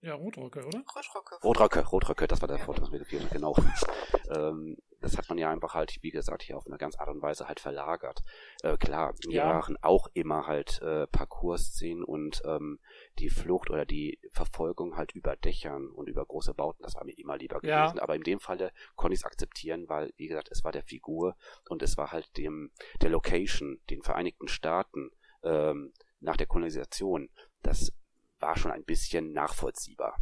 ja, 0.03 0.15
Rotröcke, 0.15 0.65
oder? 0.65 0.83
Rotröcke. 0.95 1.37
Rotröcke, 1.43 1.81
Rotröcke, 1.87 2.27
das 2.27 2.41
war 2.41 2.49
der 2.49 2.59
ja. 2.59 2.67
Wort, 2.67 2.81
was 2.81 2.91
mir 2.91 3.01
hat, 3.01 3.31
genau. 3.31 3.55
ähm, 4.35 4.79
das 5.01 5.19
hat 5.19 5.29
man 5.29 5.39
ja 5.39 5.51
einfach 5.51 5.75
halt, 5.75 5.99
wie 6.03 6.11
gesagt, 6.11 6.43
hier 6.43 6.57
auf 6.57 6.67
eine 6.67 6.79
ganz 6.79 6.97
Art 6.97 7.09
und 7.09 7.23
Weise 7.23 7.49
halt 7.49 7.61
verlagert. 7.61 8.23
Äh, 8.63 8.77
klar, 8.77 9.15
wir 9.21 9.33
ja. 9.35 9.49
waren 9.49 9.77
auch 9.83 10.09
immer 10.15 10.47
halt 10.47 10.81
äh, 10.83 11.07
Parcours-Szenen 11.07 12.05
und 12.05 12.43
ähm, 12.45 12.81
die 13.19 13.29
Flucht 13.29 13.71
oder 13.71 13.85
die 13.85 14.19
Verfolgung 14.31 14.97
halt 14.97 15.13
über 15.13 15.37
Dächern 15.37 15.89
und 15.89 16.09
über 16.09 16.25
große 16.25 16.55
Bauten, 16.55 16.83
das 16.83 16.95
war 16.95 17.05
mir 17.05 17.19
immer 17.19 17.37
lieber 17.37 17.61
ja. 17.63 17.87
gewesen. 17.87 18.01
Aber 18.01 18.15
in 18.15 18.23
dem 18.23 18.41
Falle 18.41 18.73
konnte 18.97 19.15
ich 19.15 19.21
es 19.21 19.27
akzeptieren, 19.27 19.89
weil, 19.89 20.13
wie 20.17 20.29
gesagt, 20.29 20.49
es 20.51 20.65
war 20.65 20.73
der 20.73 20.83
Figur 20.83 21.37
und 21.69 21.83
es 21.83 21.97
war 21.97 22.13
halt 22.13 22.37
dem 22.37 22.71
der 23.03 23.11
Location, 23.11 23.81
den 23.91 24.03
Vereinigten 24.03 24.49
Staaten 24.49 25.11
ähm, 25.43 25.93
nach 26.21 26.37
der 26.37 26.47
Kolonisation. 26.47 27.29
Das 27.63 27.93
war 28.41 28.57
schon 28.57 28.73
ein 28.73 28.85
bisschen 28.85 29.33
nachvollziehbar 29.33 30.17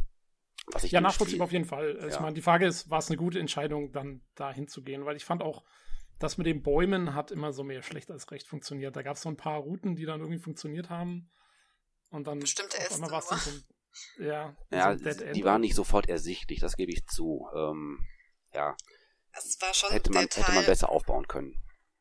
ja, 0.83 1.01
nachvollziehbar 1.01 1.45
auf 1.45 1.51
jeden 1.51 1.65
Fall. 1.65 1.97
Ja. 1.99 2.07
Ich 2.07 2.19
meine, 2.19 2.33
die 2.33 2.41
Frage 2.41 2.65
ist, 2.67 2.89
war 2.89 2.99
es 2.99 3.07
eine 3.07 3.17
gute 3.17 3.39
Entscheidung, 3.39 3.91
dann 3.91 4.21
da 4.35 4.51
hinzugehen? 4.51 5.05
Weil 5.05 5.15
ich 5.15 5.25
fand 5.25 5.41
auch, 5.41 5.63
das 6.19 6.37
mit 6.37 6.47
den 6.47 6.61
Bäumen 6.61 7.15
hat 7.15 7.31
immer 7.31 7.53
so 7.53 7.63
mehr 7.63 7.81
schlecht 7.81 8.11
als 8.11 8.29
recht 8.31 8.47
funktioniert. 8.47 8.95
Da 8.95 9.01
gab 9.01 9.15
es 9.15 9.21
so 9.21 9.29
ein 9.29 9.37
paar 9.37 9.59
Routen, 9.59 9.95
die 9.95 10.05
dann 10.05 10.19
irgendwie 10.19 10.39
funktioniert 10.39 10.89
haben. 10.89 11.31
Und 12.09 12.27
dann 12.27 12.39
Bestimmte 12.39 12.77
auf 12.77 12.93
einmal 12.93 13.11
war 13.11 13.19
es 13.19 13.27
dann 13.27 13.39
so, 13.39 14.23
ja, 14.23 14.55
ja 14.71 14.97
so 14.97 15.31
die 15.33 15.43
waren 15.43 15.61
nicht 15.61 15.75
sofort 15.75 16.09
ersichtlich, 16.09 16.59
das 16.59 16.75
gebe 16.75 16.91
ich 16.91 17.05
zu. 17.05 17.47
Ähm, 17.55 17.99
ja. 18.53 18.75
Es 19.31 19.57
war 19.61 19.73
schon 19.73 19.91
hätte 19.91 20.11
man, 20.11 20.23
hätte 20.23 20.51
man 20.51 20.65
besser 20.65 20.89
aufbauen 20.89 21.27
können. 21.27 21.55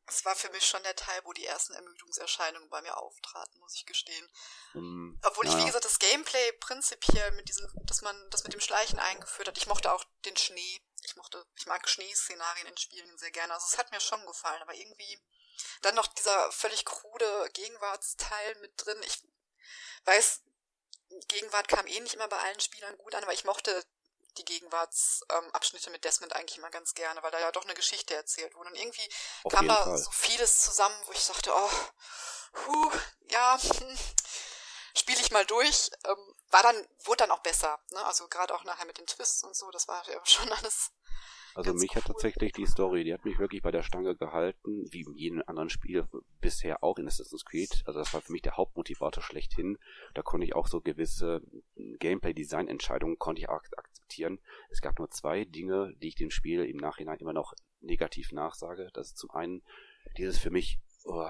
Es 0.08 0.24
war 0.24 0.34
für 0.34 0.50
mich 0.50 0.66
schon 0.66 0.82
der 0.82 0.96
Teil, 0.96 1.20
wo 1.24 1.32
die 1.32 1.44
ersten 1.44 1.74
Ermüdungserscheinungen 1.74 2.68
bei 2.70 2.80
mir 2.82 2.96
auftraten, 2.96 3.60
muss 3.60 3.74
ich 3.74 3.86
gestehen. 3.86 4.28
Um, 4.74 5.20
Obwohl 5.22 5.46
ja. 5.46 5.52
ich, 5.52 5.58
wie 5.58 5.66
gesagt, 5.66 5.84
das 5.84 5.98
Gameplay 5.98 6.52
prinzipiell 6.52 7.30
mit 7.32 7.48
diesem, 7.48 7.68
dass 7.84 8.02
man 8.02 8.30
das 8.30 8.44
mit 8.44 8.52
dem 8.52 8.60
Schleichen 8.60 8.98
eingeführt 8.98 9.48
hat. 9.48 9.58
Ich 9.58 9.66
mochte 9.66 9.92
auch 9.92 10.04
den 10.24 10.36
Schnee. 10.36 10.80
Ich 11.02 11.16
mochte, 11.16 11.44
ich 11.56 11.66
mag 11.66 11.88
Schneeszenarien 11.88 12.66
in 12.66 12.76
Spielen 12.76 13.18
sehr 13.18 13.30
gerne. 13.30 13.54
Also 13.54 13.66
es 13.70 13.78
hat 13.78 13.90
mir 13.92 14.00
schon 14.00 14.24
gefallen, 14.26 14.62
aber 14.62 14.74
irgendwie 14.74 15.20
dann 15.82 15.94
noch 15.94 16.06
dieser 16.06 16.50
völlig 16.52 16.84
krude 16.84 17.50
Gegenwartsteil 17.52 18.54
mit 18.56 18.72
drin. 18.76 19.00
Ich 19.04 19.24
weiß, 20.04 20.42
Gegenwart 21.28 21.68
kam 21.68 21.86
eh 21.86 22.00
nicht 22.00 22.14
immer 22.14 22.28
bei 22.28 22.38
allen 22.38 22.60
Spielern 22.60 22.96
gut 22.98 23.14
an, 23.14 23.22
aber 23.22 23.32
ich 23.32 23.44
mochte 23.44 23.84
die 24.36 24.44
Gegenwartsabschnitte 24.44 25.86
ähm, 25.88 25.92
mit 25.92 26.04
Desmond 26.04 26.34
eigentlich 26.34 26.58
immer 26.58 26.70
ganz 26.70 26.94
gerne, 26.94 27.22
weil 27.22 27.30
da 27.30 27.40
ja 27.40 27.52
doch 27.52 27.64
eine 27.64 27.74
Geschichte 27.74 28.14
erzählt 28.14 28.54
wurde. 28.54 28.70
Und 28.70 28.76
irgendwie 28.76 29.08
Auf 29.44 29.52
kam 29.52 29.68
da 29.68 29.76
Fall. 29.76 29.98
so 29.98 30.10
vieles 30.10 30.60
zusammen, 30.60 30.96
wo 31.06 31.12
ich 31.12 31.22
sagte, 31.22 31.52
oh, 31.54 31.70
huh, 32.66 32.92
ja, 33.30 33.58
hm, 33.60 33.98
spiele 34.96 35.20
ich 35.20 35.30
mal 35.30 35.46
durch. 35.46 35.90
Ähm, 36.04 36.34
war 36.50 36.62
dann, 36.62 36.76
wurde 37.04 37.18
dann 37.18 37.30
auch 37.30 37.42
besser. 37.42 37.78
Ne? 37.90 38.04
Also 38.04 38.28
gerade 38.28 38.54
auch 38.54 38.64
nachher 38.64 38.86
mit 38.86 38.98
den 38.98 39.06
Twists 39.06 39.42
und 39.44 39.56
so, 39.56 39.70
das 39.70 39.88
war 39.88 40.06
ja 40.08 40.20
schon 40.24 40.50
alles 40.52 40.92
also 41.58 41.74
mich 41.74 41.96
hat 41.96 42.04
tatsächlich 42.04 42.52
die 42.52 42.66
Story, 42.66 43.02
die 43.02 43.12
hat 43.12 43.24
mich 43.24 43.38
wirklich 43.38 43.62
bei 43.62 43.72
der 43.72 43.82
Stange 43.82 44.14
gehalten, 44.14 44.86
wie 44.92 45.00
in 45.00 45.14
jedem 45.14 45.42
anderen 45.46 45.70
Spiel 45.70 46.06
bisher 46.40 46.84
auch 46.84 46.98
in 46.98 47.08
Assassin's 47.08 47.44
Creed. 47.44 47.82
Also 47.84 47.98
das 47.98 48.14
war 48.14 48.20
für 48.20 48.30
mich 48.30 48.42
der 48.42 48.56
Hauptmotivator 48.56 49.22
schlechthin. 49.22 49.76
Da 50.14 50.22
konnte 50.22 50.46
ich 50.46 50.54
auch 50.54 50.68
so 50.68 50.80
gewisse 50.80 51.42
Gameplay-Design-Entscheidungen 51.98 53.18
konnte 53.18 53.42
ich 53.42 53.48
ak 53.48 53.68
akzeptieren. 54.08 54.38
Es 54.70 54.80
gab 54.80 54.98
nur 54.98 55.10
zwei 55.10 55.44
Dinge, 55.44 55.94
die 56.00 56.08
ich 56.08 56.14
dem 56.14 56.30
Spiel 56.30 56.64
im 56.64 56.76
Nachhinein 56.76 57.18
immer 57.18 57.32
noch 57.32 57.54
negativ 57.80 58.32
nachsage. 58.32 58.90
Das 58.94 59.08
ist 59.08 59.18
zum 59.18 59.30
einen 59.30 59.62
dieses 60.16 60.38
für 60.38 60.50
mich 60.50 60.78
oh, 61.04 61.28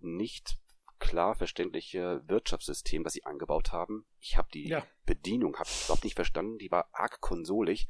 nicht 0.00 0.58
klar 0.98 1.34
verständliche 1.34 2.22
Wirtschaftssystem, 2.26 3.04
das 3.04 3.12
sie 3.12 3.24
eingebaut 3.24 3.72
haben. 3.72 4.06
Ich 4.20 4.36
habe 4.36 4.48
die 4.52 4.68
ja. 4.68 4.84
Bedienung 5.04 5.56
hab 5.56 5.66
ich 5.66 5.84
überhaupt 5.84 6.04
nicht 6.04 6.16
verstanden, 6.16 6.58
die 6.58 6.70
war 6.70 6.88
arg 6.92 7.20
konsolig 7.20 7.86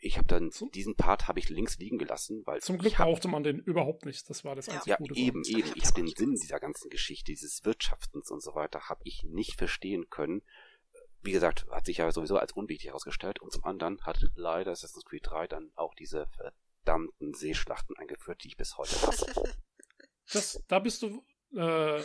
ich 0.00 0.16
habe 0.16 0.28
dann 0.28 0.52
zum, 0.52 0.70
diesen 0.70 0.94
Part 0.94 1.26
habe 1.26 1.40
ich 1.40 1.48
links 1.48 1.78
liegen 1.78 1.98
gelassen, 1.98 2.42
weil 2.46 2.60
zum 2.60 2.78
Glück 2.78 2.94
brauchte 2.94 3.28
man 3.28 3.42
den 3.42 3.58
überhaupt 3.58 4.06
nicht. 4.06 4.30
Das 4.30 4.44
war 4.44 4.54
das 4.54 4.68
einzige 4.68 4.90
ja, 4.90 4.96
Gute. 4.96 5.14
Ja, 5.14 5.26
eben, 5.26 5.42
eben. 5.44 5.72
Ich 5.74 5.84
habe 5.86 5.94
den 5.94 6.06
Sinn 6.06 6.36
dieser 6.36 6.60
ganzen 6.60 6.88
Geschichte, 6.88 7.32
dieses 7.32 7.64
Wirtschaftens 7.64 8.30
und 8.30 8.42
so 8.42 8.54
weiter, 8.54 8.88
habe 8.88 9.00
ich 9.04 9.24
nicht 9.24 9.56
verstehen 9.56 10.08
können. 10.08 10.42
Wie 11.22 11.32
gesagt, 11.32 11.66
hat 11.70 11.86
sich 11.86 11.98
ja 11.98 12.10
sowieso 12.10 12.38
als 12.38 12.52
unwichtig 12.52 12.88
herausgestellt. 12.88 13.40
Und 13.40 13.52
zum 13.52 13.64
anderen 13.64 14.00
hat 14.02 14.24
leider 14.34 14.72
Assassin's 14.72 15.04
Creed 15.04 15.26
3 15.26 15.46
dann 15.48 15.70
auch 15.74 15.94
diese 15.94 16.26
verdammten 16.36 17.34
Seeschlachten 17.34 17.96
eingeführt, 17.96 18.42
die 18.44 18.48
ich 18.48 18.56
bis 18.56 18.76
heute 18.78 19.00
hasse. 19.02 19.26
Das, 20.30 20.62
da 20.68 20.78
bist 20.78 21.00
du 21.00 21.24
äh, 21.56 22.02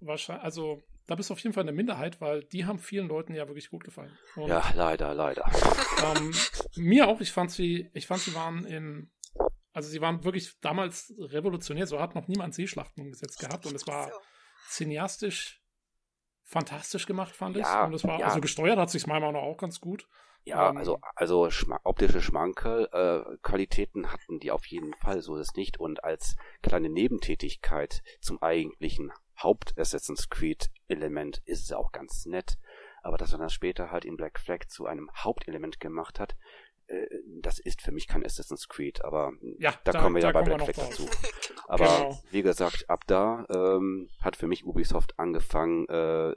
wahrscheinlich, 0.00 0.44
also 0.44 0.82
da 1.06 1.14
bist 1.14 1.30
du 1.30 1.34
auf 1.34 1.40
jeden 1.40 1.54
Fall 1.54 1.62
eine 1.62 1.72
Minderheit, 1.72 2.20
weil 2.20 2.44
die 2.44 2.66
haben 2.66 2.78
vielen 2.78 3.08
Leuten 3.08 3.34
ja 3.34 3.48
wirklich 3.48 3.70
gut 3.70 3.82
gefallen. 3.82 4.16
Und, 4.36 4.48
ja, 4.48 4.62
leider, 4.74 5.14
leider. 5.14 5.50
Ähm, 6.02 6.34
mir 6.74 7.06
auch, 7.06 7.20
ich 7.20 7.30
fand 7.30 7.52
sie, 7.52 7.88
ich 7.94 8.08
fand 8.08 8.22
sie 8.22 8.34
waren 8.34 8.64
in, 8.64 9.12
also 9.72 9.88
sie 9.88 10.00
waren 10.00 10.24
wirklich 10.24 10.58
damals 10.60 11.14
revolutionär, 11.16 11.86
so 11.86 12.00
hat 12.00 12.16
noch 12.16 12.26
niemand 12.26 12.54
Seeschlachten 12.54 13.04
umgesetzt 13.04 13.38
gehabt 13.38 13.66
und 13.66 13.76
es 13.76 13.86
war 13.86 14.10
cineastisch 14.68 15.61
fantastisch 16.52 17.06
gemacht, 17.06 17.34
fand 17.34 17.56
ich. 17.56 17.62
Ja, 17.62 17.86
und 17.86 17.94
es 17.94 18.04
war, 18.04 18.20
ja. 18.20 18.26
also 18.26 18.40
gesteuert 18.40 18.78
hat 18.78 18.90
sich 18.90 19.06
meiner 19.06 19.26
Meinung 19.26 19.42
nach 19.42 19.48
auch 19.48 19.56
ganz 19.56 19.80
gut. 19.80 20.06
Ja, 20.44 20.70
ähm, 20.70 20.76
also, 20.76 20.98
also 21.14 21.50
schma 21.50 21.80
optische 21.84 22.20
Schmankel, 22.20 22.88
äh, 22.92 23.36
Qualitäten 23.42 24.12
hatten 24.12 24.40
die 24.40 24.50
auf 24.50 24.66
jeden 24.66 24.94
Fall, 24.94 25.22
so 25.22 25.36
ist 25.36 25.50
es 25.50 25.56
nicht. 25.56 25.78
Und 25.78 26.04
als 26.04 26.36
kleine 26.62 26.88
Nebentätigkeit 26.88 28.02
zum 28.20 28.42
eigentlichen 28.42 29.12
Haupt-Assassin's 29.40 30.28
Creed-Element 30.28 31.42
ist 31.44 31.62
es 31.62 31.72
auch 31.72 31.92
ganz 31.92 32.26
nett. 32.26 32.58
Aber 33.02 33.16
dass 33.16 33.32
man 33.32 33.40
das 33.40 33.52
später 33.52 33.90
halt 33.90 34.04
in 34.04 34.16
Black 34.16 34.38
Flag 34.38 34.66
zu 34.68 34.86
einem 34.86 35.10
Hauptelement 35.14 35.80
gemacht 35.80 36.20
hat, 36.20 36.36
das 37.40 37.58
ist 37.58 37.82
für 37.82 37.92
mich 37.92 38.06
kein 38.06 38.24
Assassin's 38.24 38.68
Creed, 38.68 39.04
aber 39.04 39.32
ja, 39.58 39.74
da, 39.84 39.92
da 39.92 40.00
kommen 40.00 40.16
wir 40.16 40.22
ja 40.22 40.32
bei 40.32 40.42
Black 40.42 40.62
Flag 40.62 40.88
dazu. 40.88 41.08
Aber 41.68 41.84
genau. 41.84 42.22
wie 42.30 42.42
gesagt, 42.42 42.90
ab 42.90 43.04
da 43.06 43.46
ähm, 43.48 44.10
hat 44.20 44.36
für 44.36 44.46
mich 44.46 44.64
Ubisoft 44.66 45.18
angefangen, 45.18 45.88
äh, 45.88 46.34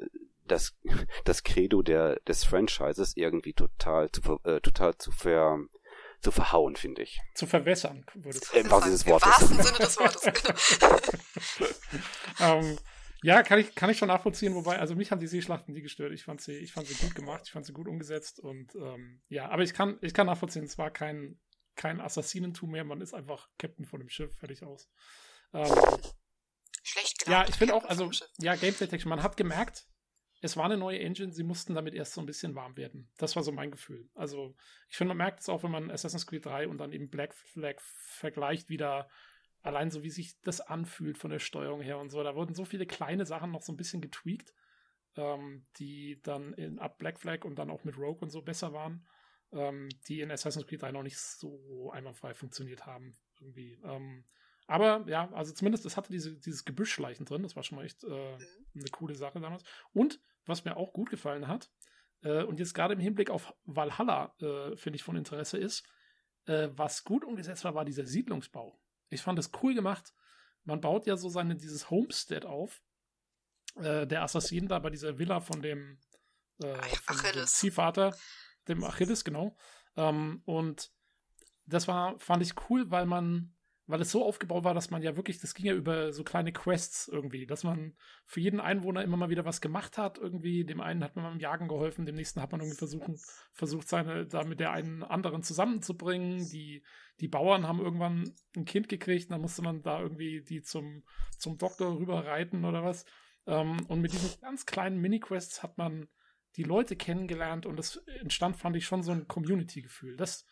das, 0.48 0.76
das 1.26 1.44
Credo 1.44 1.82
der, 1.82 2.20
des 2.28 2.44
Franchises 2.44 3.18
irgendwie 3.18 3.54
total 3.54 4.10
zu, 4.12 4.40
äh, 4.44 4.62
total 4.62 4.98
zu 4.98 5.12
ver, 5.12 5.60
zu 6.22 6.32
verhauen, 6.32 6.76
finde 6.76 7.04
ich. 7.04 7.20
Zu 7.34 7.48
verwässern, 7.48 8.06
würde 8.14 8.38
ich 8.38 8.46
sagen. 8.46 8.60
Im 8.62 8.72
wahrsten 8.72 8.98
Sinne 9.62 9.78
des 9.78 9.98
Wortes. 9.98 10.80
ähm, 12.40 12.78
ja, 13.26 13.42
kann 13.42 13.58
ich, 13.58 13.74
kann 13.74 13.90
ich 13.90 13.98
schon 13.98 14.08
nachvollziehen, 14.08 14.54
wobei, 14.54 14.78
also 14.78 14.94
mich 14.94 15.10
haben 15.10 15.20
die 15.20 15.26
Seeschlachten 15.26 15.74
nie 15.74 15.82
gestört. 15.82 16.14
Ich 16.14 16.24
fand 16.24 16.42
sie, 16.42 16.54
ich 16.54 16.74
fand 16.74 16.86
sie 16.86 16.94
gut 16.94 17.16
gemacht, 17.16 17.42
ich 17.46 17.52
fand 17.52 17.66
sie 17.66 17.74
gut 17.74 17.88
umgesetzt 17.88 18.40
und 18.40 18.76
ähm, 18.76 19.20
ja, 19.30 19.50
aber 19.50 19.64
ich 19.64 19.74
kann, 19.74 19.98
ich 20.02 20.14
kann 20.14 20.28
nachvollziehen, 20.28 20.64
es 20.64 20.78
war 20.78 20.92
kein, 20.92 21.40
kein 21.76 22.00
Assassinentum 22.00 22.70
mehr, 22.70 22.84
man 22.84 23.02
ist 23.02 23.16
einfach 23.16 23.50
Captain 23.58 23.86
von 23.86 24.00
dem 24.00 24.10
Schiff, 24.10 24.38
fertig 24.38 24.62
aus. 24.62 24.92
Ähm, 25.54 25.74
Schlecht 26.84 27.26
gelaufen. 27.26 27.32
Ja, 27.32 27.50
ich 27.50 27.56
finde 27.56 27.74
auch, 27.74 27.86
also, 27.86 28.12
ja, 28.38 28.54
Gameplay-Technik, 28.54 29.08
man 29.08 29.24
hat 29.24 29.38
gemerkt, 29.38 29.88
es 30.42 30.56
war 30.56 30.66
eine 30.66 30.78
neue 30.78 31.00
Engine, 31.00 31.34
sie 31.34 31.44
mussten 31.44 31.74
damit 31.74 31.96
erst 31.96 32.14
so 32.14 32.22
ein 32.22 32.28
bisschen 32.28 32.54
warm 32.54 32.78
werden. 32.78 33.10
Das 33.18 33.36
war 33.36 33.42
so 33.42 33.52
mein 33.52 33.72
Gefühl. 33.72 34.08
Also, 34.14 34.56
ich 34.88 34.98
finde, 34.98 35.10
man 35.10 35.18
merkt 35.18 35.40
es 35.40 35.50
auch, 35.50 35.64
wenn 35.64 35.72
man 35.72 35.90
Assassin's 35.90 36.28
Creed 36.28 36.46
3 36.46 36.68
und 36.68 36.78
dann 36.78 36.92
eben 36.92 37.10
Black 37.10 37.34
Flag 37.34 37.82
vergleicht, 37.82 38.70
wieder 38.70 39.10
allein 39.66 39.90
so 39.90 40.04
wie 40.04 40.10
sich 40.10 40.40
das 40.42 40.62
anfühlt 40.62 41.18
von 41.18 41.32
der 41.32 41.40
Steuerung 41.40 41.82
her 41.82 41.98
und 41.98 42.10
so. 42.10 42.24
Da 42.24 42.36
wurden 42.36 42.54
so 42.54 42.66
viele 42.66 42.86
kleine 42.86 43.26
Sachen 43.26 43.52
noch 43.52 43.62
so 43.62 43.74
ein 43.74 43.78
bisschen 43.78 44.02
getweakt, 44.02 44.54
ähm, 45.16 45.66
die 45.78 46.22
dann 46.22 46.54
in 46.54 46.80
ab 46.80 47.00
Black 47.00 47.20
Flag 47.20 47.44
und 47.44 47.56
dann 47.56 47.72
auch 47.72 47.84
mit 47.84 47.98
Rogue 47.98 48.22
und 48.22 48.30
so 48.30 48.42
besser 48.42 48.74
waren, 48.74 49.08
ähm, 49.52 49.90
die 50.08 50.22
in 50.22 50.32
Assassin's 50.32 50.68
Creed 50.68 50.84
3 50.84 50.92
noch 50.92 51.04
nicht 51.04 51.18
so 51.18 51.92
einwandfrei 51.92 52.34
funktioniert 52.34 52.86
haben. 52.86 53.18
Irgendwie. 53.40 53.80
Ähm, 53.84 54.26
aber 54.68 55.04
ja, 55.08 55.32
also 55.32 55.54
zumindest 55.54 55.86
es 55.86 55.98
hatte 55.98 56.12
diese, 56.12 56.36
dieses 56.36 56.64
Gebüschschleichen 56.64 57.26
drin. 57.26 57.44
Das 57.44 57.56
war 57.56 57.64
schon 57.64 57.78
mal 57.78 57.86
echt 57.86 58.04
äh, 58.04 58.08
mhm. 58.08 58.82
eine 58.82 58.90
coole 58.92 59.16
Sache 59.16 59.40
damals. 59.40 59.64
Und 59.94 60.20
was 60.46 60.64
mir 60.64 60.78
auch 60.78 60.94
gut 60.94 61.10
gefallen 61.10 61.48
hat, 61.48 61.72
äh, 62.22 62.44
und 62.44 62.60
jetzt 62.60 62.74
gerade 62.74 62.94
im 62.94 63.00
Hinblick 63.00 63.32
auf 63.32 63.54
Valhalla, 63.66 64.36
äh, 64.40 64.76
finde 64.76 64.98
ich 64.98 65.04
von 65.04 65.16
Interesse 65.16 65.58
ist, 65.58 65.88
äh, 66.46 66.70
was 66.74 67.04
gut 67.04 67.24
umgesetzt 67.24 67.64
war, 67.64 67.74
war 67.74 67.86
dieser 67.86 68.06
Siedlungsbau. 68.06 68.80
Ich 69.10 69.22
fand 69.22 69.40
es 69.40 69.52
cool 69.62 69.74
gemacht. 69.74 70.14
Man 70.64 70.82
baut 70.82 71.06
ja 71.06 71.16
so 71.18 71.30
seine, 71.30 71.56
dieses 71.56 71.90
Homestead 71.90 72.46
auf. 72.46 72.82
Äh, 73.76 74.08
der 74.08 74.24
Assassin 74.24 74.68
da 74.68 74.80
bei 74.80 74.90
dieser 74.90 75.18
Villa 75.18 75.40
von 75.40 75.62
dem, 75.62 76.00
äh, 76.62 76.76
von 77.06 77.18
dem 77.18 77.46
Ziehvater, 77.46 78.16
dem 78.68 78.84
Achilles, 78.84 79.24
genau. 79.24 79.56
Ähm, 79.96 80.42
und 80.46 80.92
das 81.66 81.88
war, 81.88 82.18
fand 82.20 82.44
ich 82.44 82.54
cool, 82.70 82.90
weil 82.92 83.06
man 83.06 83.55
weil 83.88 84.02
es 84.02 84.12
so 84.12 84.26
aufgebaut 84.26 84.64
war, 84.64 84.74
dass 84.74 84.90
man 84.90 85.04
ja 85.04 85.16
wirklich, 85.16 85.40
das 85.40 85.54
ging 85.54 85.66
ja 85.68 85.74
über 85.74 86.12
so 86.12 86.24
kleine 86.24 86.52
Quests 86.52 87.08
irgendwie, 87.08 87.46
dass 87.46 87.64
man 87.64 87.96
für 88.26 88.40
jeden 88.40 88.60
Einwohner 88.60 89.04
immer 89.04 89.18
mal 89.18 89.30
wieder 89.30 89.46
was 89.46 89.62
gemacht 89.62 89.98
hat, 89.98 90.18
irgendwie, 90.18 90.66
dem 90.66 90.82
einen 90.82 91.04
hat 91.04 91.16
man 91.16 91.26
beim 91.26 91.40
Jagen 91.40 91.68
geholfen, 91.68 92.06
dem 92.06 92.16
nächsten 92.16 92.42
hat 92.42 92.52
man 92.52 92.62
irgendwie 92.62 92.78
versuchen, 92.78 93.20
versucht, 93.54 93.88
seine, 93.88 94.26
da 94.26 94.44
mit 94.44 94.60
der 94.60 94.72
einen 94.72 95.04
anderen 95.04 95.44
zusammenzubringen, 95.44 96.50
die, 96.50 96.84
die 97.20 97.28
Bauern 97.28 97.68
haben 97.68 97.80
irgendwann 97.80 98.34
ein 98.56 98.66
Kind 98.66 98.90
gekriegt, 98.90 99.30
dann 99.30 99.42
musste 99.42 99.62
man 99.62 99.82
da 99.82 100.02
irgendwie 100.02 100.42
die 100.42 100.62
zum, 100.62 101.04
zum 101.38 101.58
Doktor 101.58 101.98
rüber 101.98 102.26
reiten 102.26 102.66
oder 102.66 102.84
was, 102.84 103.06
ähm, 103.48 103.86
und 103.88 104.02
mit 104.02 104.14
diesen 104.14 104.40
ganz 104.42 104.66
kleinen 104.66 105.00
Mini-Quests 105.00 105.64
hat 105.64 105.78
man 105.78 106.08
die 106.56 106.64
Leute 106.64 106.96
kennengelernt 106.96 107.66
und 107.66 107.80
es 107.80 107.98
entstand, 108.20 108.58
fand 108.58 108.76
ich, 108.76 108.86
schon 108.86 109.04
so 109.04 109.12
ein 109.12 109.28
Community-Gefühl. 109.28 110.16
Das, 110.16 110.48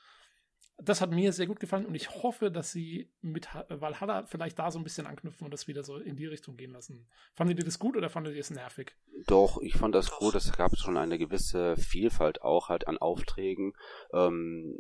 das 0.86 1.02
hat 1.02 1.12
mir 1.12 1.32
sehr 1.34 1.48
gut 1.48 1.60
gefallen 1.60 1.86
und 1.86 1.96
ich 1.96 2.10
hoffe, 2.24 2.52
dass 2.52 2.72
sie 2.72 3.10
mit 3.22 3.48
Valhalla 3.70 4.26
vielleicht 4.26 4.60
da 4.60 4.72
so 4.72 4.80
ein 4.80 4.84
bisschen 4.84 5.08
anknüpfen 5.08 5.46
und 5.46 5.52
das 5.52 5.68
wieder 5.68 5.84
so 5.84 5.98
in 5.98 6.16
die 6.16 6.26
Richtung 6.26 6.58
gehen 6.58 6.72
lassen. 6.72 7.08
Fandet 7.34 7.60
ihr 7.60 7.66
das 7.66 7.80
gut 7.80 7.96
oder 7.96 8.10
fandet 8.10 8.36
ihr 8.36 8.42
es 8.42 8.50
nervig? 8.50 8.96
Doch, 9.28 9.62
ich 9.62 9.76
fand 9.76 9.96
das 9.96 10.12
gut. 10.12 10.36
Es 10.36 10.52
gab 10.52 10.78
schon 10.78 10.98
eine 10.98 11.18
gewisse 11.18 11.76
Vielfalt 11.78 12.42
auch 12.42 12.70
halt 12.70 12.88
an 12.88 12.98
Aufträgen. 12.98 13.74
Ähm, 14.14 14.76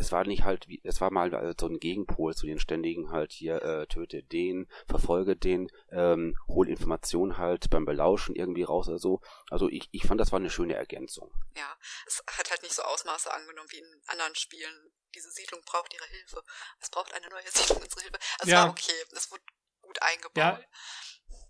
es 0.00 0.12
war 0.12 0.24
nicht 0.24 0.44
halt, 0.44 0.66
wie, 0.66 0.80
es 0.82 1.00
war 1.00 1.12
mal 1.12 1.32
äh, 1.34 1.54
so 1.58 1.66
ein 1.66 1.78
Gegenpol 1.78 2.34
zu 2.34 2.46
den 2.46 2.58
ständigen 2.58 3.12
halt 3.12 3.32
hier, 3.32 3.62
äh, 3.62 3.86
töte 3.86 4.22
den, 4.22 4.66
verfolge 4.86 5.36
den, 5.36 5.70
ähm, 5.92 6.36
hol 6.48 6.68
Informationen 6.68 7.36
halt 7.36 7.68
beim 7.70 7.84
Belauschen 7.84 8.34
irgendwie 8.34 8.62
raus 8.62 8.88
oder 8.88 8.98
so. 8.98 9.20
Also 9.50 9.68
ich, 9.68 9.88
ich 9.92 10.06
fand, 10.06 10.20
das 10.20 10.32
war 10.32 10.40
eine 10.40 10.50
schöne 10.50 10.74
Ergänzung. 10.74 11.30
Ja, 11.56 11.76
es 12.06 12.22
hat 12.26 12.50
halt 12.50 12.62
nicht 12.62 12.74
so 12.74 12.82
Ausmaße 12.82 13.32
angenommen 13.32 13.68
wie 13.70 13.78
in 13.78 14.02
anderen 14.06 14.34
Spielen. 14.34 14.92
Diese 15.14 15.30
Siedlung 15.30 15.60
braucht 15.66 15.92
ihre 15.92 16.06
Hilfe. 16.06 16.42
Es 16.80 16.90
braucht 16.90 17.12
eine 17.12 17.28
neue 17.28 17.42
Siedlung 17.52 17.82
unsere 17.82 18.00
Hilfe. 18.00 18.18
Also 18.38 18.50
ja. 18.50 18.64
war 18.64 18.70
okay, 18.70 19.04
es 19.12 19.30
wurde 19.30 19.42
gut 19.82 20.02
eingebaut. 20.02 20.36
Ja, 20.36 20.60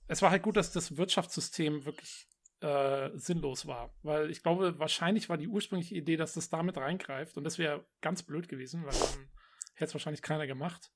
es 0.09 0.23
war 0.23 0.31
halt 0.31 0.43
gut, 0.43 0.57
dass 0.57 0.73
das 0.73 0.97
Wirtschaftssystem 0.97 1.85
wirklich 1.85 2.27
äh, 2.61 3.11
sinnlos 3.15 3.67
war. 3.67 3.95
Weil 4.03 4.31
ich 4.31 4.43
glaube, 4.43 4.79
wahrscheinlich 4.79 5.29
war 5.29 5.39
die 5.39 5.49
ursprüngliche 5.49 5.95
Idee, 5.95 6.17
dass 6.17 6.35
das 6.35 6.51
damit 6.51 6.77
reingreift 6.77 7.37
und 7.37 7.45
das 7.45 7.59
wäre 7.59 7.85
ganz 8.01 8.23
blöd 8.23 8.49
gewesen, 8.49 8.85
weil 8.85 8.93
dann 8.93 9.31
hätte 9.75 9.87
es 9.87 9.95
wahrscheinlich 9.95 10.23
keiner 10.23 10.47
gemacht. 10.47 10.93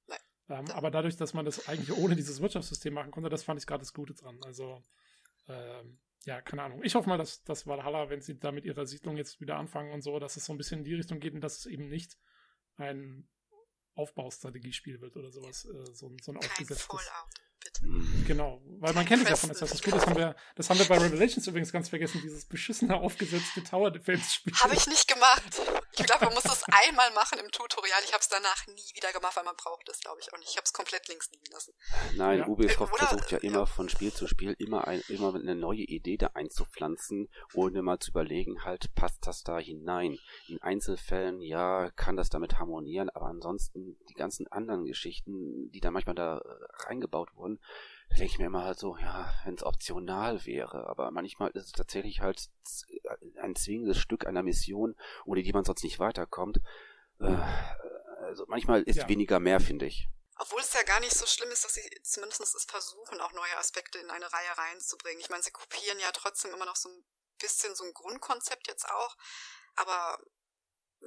Ähm, 0.49 0.71
aber 0.73 0.91
dadurch, 0.91 1.17
dass 1.17 1.33
man 1.33 1.45
das 1.45 1.69
eigentlich 1.69 1.97
ohne 1.97 2.17
dieses 2.17 2.41
Wirtschaftssystem 2.41 2.93
machen 2.93 3.11
konnte, 3.11 3.31
das 3.31 3.45
fand 3.45 3.59
ich 3.59 3.67
gerade 3.67 3.81
das 3.81 3.95
Gute 3.95 4.15
dran. 4.15 4.39
Also, 4.45 4.83
ähm, 5.49 6.01
ja, 6.27 6.41
keine 6.43 6.63
Ahnung. 6.63 6.83
Ich 6.85 6.95
hoffe 6.95 7.09
mal, 7.09 7.19
dass, 7.19 7.43
dass 7.45 7.67
Valhalla, 7.67 8.11
wenn 8.11 8.21
sie 8.21 8.39
da 8.39 8.53
mit 8.53 8.65
ihrer 8.65 8.87
Siedlung 8.87 9.17
jetzt 9.17 9.41
wieder 9.41 9.57
anfangen 9.57 9.93
und 9.93 10.03
so, 10.03 10.19
dass 10.19 10.37
es 10.37 10.45
so 10.45 10.53
ein 10.53 10.59
bisschen 10.59 10.79
in 10.79 10.85
die 10.85 10.95
Richtung 10.95 11.21
geht 11.21 11.35
und 11.35 11.41
dass 11.41 11.59
es 11.59 11.67
eben 11.67 11.89
nicht 11.89 12.19
ein 12.77 13.29
Aufbaustrategiespiel 13.95 15.01
wird 15.01 15.17
oder 15.17 15.31
sowas, 15.31 15.65
äh, 15.65 15.95
so, 15.95 16.15
so 16.21 16.33
ein 16.33 16.39
aufgesetztes. 16.39 16.83
Fallout 16.83 17.35
bitte. 17.63 17.74
Genau, 18.27 18.61
weil 18.81 18.93
man 18.95 19.05
kennt 19.05 19.23
es 19.25 19.29
ja 19.29 19.37
von 19.37 19.51
Assassin's 19.51 19.83
Creed, 19.83 19.95
das 19.95 20.07
haben, 20.07 20.17
wir, 20.17 20.37
das 20.57 20.71
haben 20.71 20.79
wir 20.79 20.87
bei 20.87 20.99
Revelations 20.99 21.47
übrigens 21.47 21.73
ganz 21.73 21.89
vergessen, 21.89 22.21
dieses 22.23 22.45
beschissene 22.45 22.97
aufgesetzte 22.97 23.63
Tower 23.63 23.91
Defense 23.91 24.31
Spiel. 24.31 24.55
Habe 24.55 24.75
ich 24.75 24.87
nicht 24.87 25.09
gemacht. 25.09 25.61
Ich 25.97 26.05
glaube, 26.05 26.25
man 26.27 26.35
muss 26.35 26.43
das 26.43 26.65
einmal 26.65 27.11
machen 27.13 27.39
im 27.39 27.51
Tutorial. 27.51 28.01
Ich 28.05 28.13
habe 28.13 28.21
es 28.21 28.29
danach 28.29 28.67
nie 28.67 28.97
wieder 28.97 29.13
gemacht, 29.13 29.37
weil 29.37 29.45
man 29.45 29.57
braucht 29.57 29.89
es, 29.89 30.01
glaube 30.01 30.19
ich, 30.21 30.33
auch 30.33 30.39
nicht. 30.39 30.51
Ich 30.51 30.57
habe 30.57 30.65
es 30.65 30.73
komplett 30.73 31.07
links 31.09 31.31
liegen 31.31 31.45
lassen. 31.53 31.73
Nein, 32.17 32.39
ja. 32.41 32.47
Ubisoft 32.47 32.93
Oder, 32.93 33.07
versucht 33.07 33.31
ja 33.31 33.39
immer 33.39 33.61
ja. 33.61 33.67
von 33.67 33.89
Spiel 33.89 34.13
zu 34.13 34.27
Spiel 34.27 34.57
immer, 34.59 34.87
ein, 34.89 35.03
immer 35.09 35.35
eine 35.35 35.55
neue 35.55 35.83
Idee 35.83 36.17
da 36.17 36.31
einzupflanzen, 36.35 37.29
ohne 37.55 37.83
mal 37.83 37.99
zu 37.99 38.11
überlegen, 38.11 38.65
halt, 38.65 38.95
passt 38.95 39.27
das 39.27 39.43
da 39.45 39.59
hinein? 39.59 40.19
In 40.49 40.61
Einzelfällen, 40.63 41.41
ja, 41.41 41.91
kann 41.93 42.17
das 42.17 42.29
damit 42.29 42.59
harmonieren, 42.59 43.11
aber 43.11 43.27
ansonsten 43.27 43.97
die 44.09 44.15
ganzen 44.15 44.47
anderen 44.49 44.85
Geschichten, 44.85 45.71
die 45.71 45.81
da 45.81 45.91
manchmal 45.91 46.15
da 46.15 46.39
äh, 46.39 46.43
reingebaut 46.87 47.35
wurden, 47.37 47.61
denke 48.19 48.33
ich 48.33 48.39
mir 48.39 48.47
immer 48.47 48.65
halt 48.65 48.79
so, 48.79 48.97
ja, 48.97 49.33
wenn 49.45 49.55
es 49.55 49.63
optional 49.63 50.45
wäre, 50.45 50.89
aber 50.89 51.11
manchmal 51.11 51.51
ist 51.51 51.67
es 51.67 51.73
tatsächlich 51.73 52.21
halt 52.21 52.49
ein 53.41 53.57
zwingendes 53.57 53.99
Stück 53.99 54.27
einer 54.27 54.43
Mission, 54.43 54.97
ohne 55.25 55.43
die 55.43 55.53
man 55.53 55.65
sonst 55.65 55.83
nicht 55.85 55.99
weiterkommt. 55.99 56.61
Äh, 57.21 57.37
also 58.23 58.45
manchmal 58.49 58.83
ist 58.83 58.97
ja. 58.97 59.09
weniger 59.09 59.41
mehr, 59.41 59.61
finde 59.61 59.87
ich. 59.87 60.09
Obwohl 60.37 60.61
es 60.61 60.73
ja 60.73 60.83
gar 60.83 61.01
nicht 61.01 61.15
so 61.15 61.27
schlimm 61.27 61.51
ist, 61.51 61.65
dass 61.65 61.75
sie 61.75 61.89
zumindest 62.03 62.41
es 62.41 62.65
versuchen, 62.65 63.21
auch 63.21 63.33
neue 63.33 63.57
Aspekte 63.59 63.99
in 63.99 64.11
eine 64.11 64.33
Reihe 64.33 64.59
reinzubringen. 64.59 65.21
Ich 65.21 65.31
meine, 65.31 65.43
sie 65.43 65.53
kopieren 65.53 66.01
ja 66.01 66.11
trotzdem 66.13 66.53
immer 66.53 66.67
noch 66.67 66.77
so 66.77 66.89
ein 66.89 67.05
bisschen 67.39 67.75
so 67.77 67.85
ein 67.85 67.93
Grundkonzept 67.93 68.67
jetzt 68.67 68.89
auch, 68.89 69.17
aber 69.77 70.19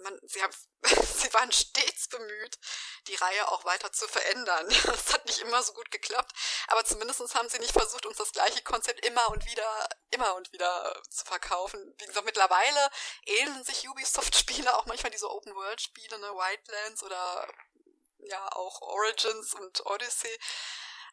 man, 0.03 0.19
sie, 0.23 0.41
haben, 0.41 0.53
sie 0.83 1.33
waren 1.33 1.51
stets 1.51 2.07
bemüht, 2.07 2.57
die 3.07 3.15
Reihe 3.15 3.47
auch 3.49 3.65
weiter 3.65 3.91
zu 3.91 4.07
verändern. 4.07 4.67
Das 4.85 5.13
hat 5.13 5.25
nicht 5.25 5.39
immer 5.39 5.61
so 5.63 5.73
gut 5.73 5.91
geklappt, 5.91 6.31
aber 6.67 6.83
zumindest 6.85 7.35
haben 7.35 7.49
sie 7.49 7.59
nicht 7.59 7.71
versucht, 7.71 8.05
uns 8.05 8.17
das 8.17 8.31
gleiche 8.31 8.61
Konzept 8.63 9.05
immer 9.05 9.29
und 9.29 9.45
wieder, 9.45 9.89
immer 10.11 10.35
und 10.35 10.51
wieder 10.51 11.01
zu 11.09 11.25
verkaufen. 11.25 11.95
Wie 11.97 12.05
gesagt, 12.05 12.25
mittlerweile 12.25 12.89
ähneln 13.25 13.63
sich 13.63 13.87
Ubisoft-Spiele 13.87 14.75
auch 14.77 14.85
manchmal 14.85 15.11
diese 15.11 15.29
Open-World-Spiele, 15.29 16.19
ne, 16.19 16.27
Wildlands 16.33 17.03
oder 17.03 17.47
ja 18.19 18.47
auch 18.53 18.81
Origins 18.81 19.53
und 19.53 19.85
Odyssey. 19.85 20.39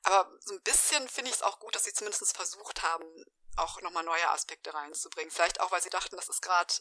Aber 0.04 0.30
so 0.40 0.54
ein 0.54 0.62
bisschen 0.62 1.08
finde 1.08 1.30
ich 1.30 1.36
es 1.36 1.42
auch 1.42 1.58
gut, 1.60 1.74
dass 1.74 1.84
sie 1.84 1.92
zumindest 1.92 2.36
versucht 2.36 2.82
haben, 2.82 3.06
auch 3.56 3.80
nochmal 3.80 4.04
neue 4.04 4.28
Aspekte 4.30 4.74
reinzubringen. 4.74 5.30
Vielleicht 5.30 5.60
auch, 5.60 5.70
weil 5.70 5.82
sie 5.82 5.90
dachten, 5.90 6.16
das 6.16 6.28
ist 6.28 6.42
gerade 6.42 6.74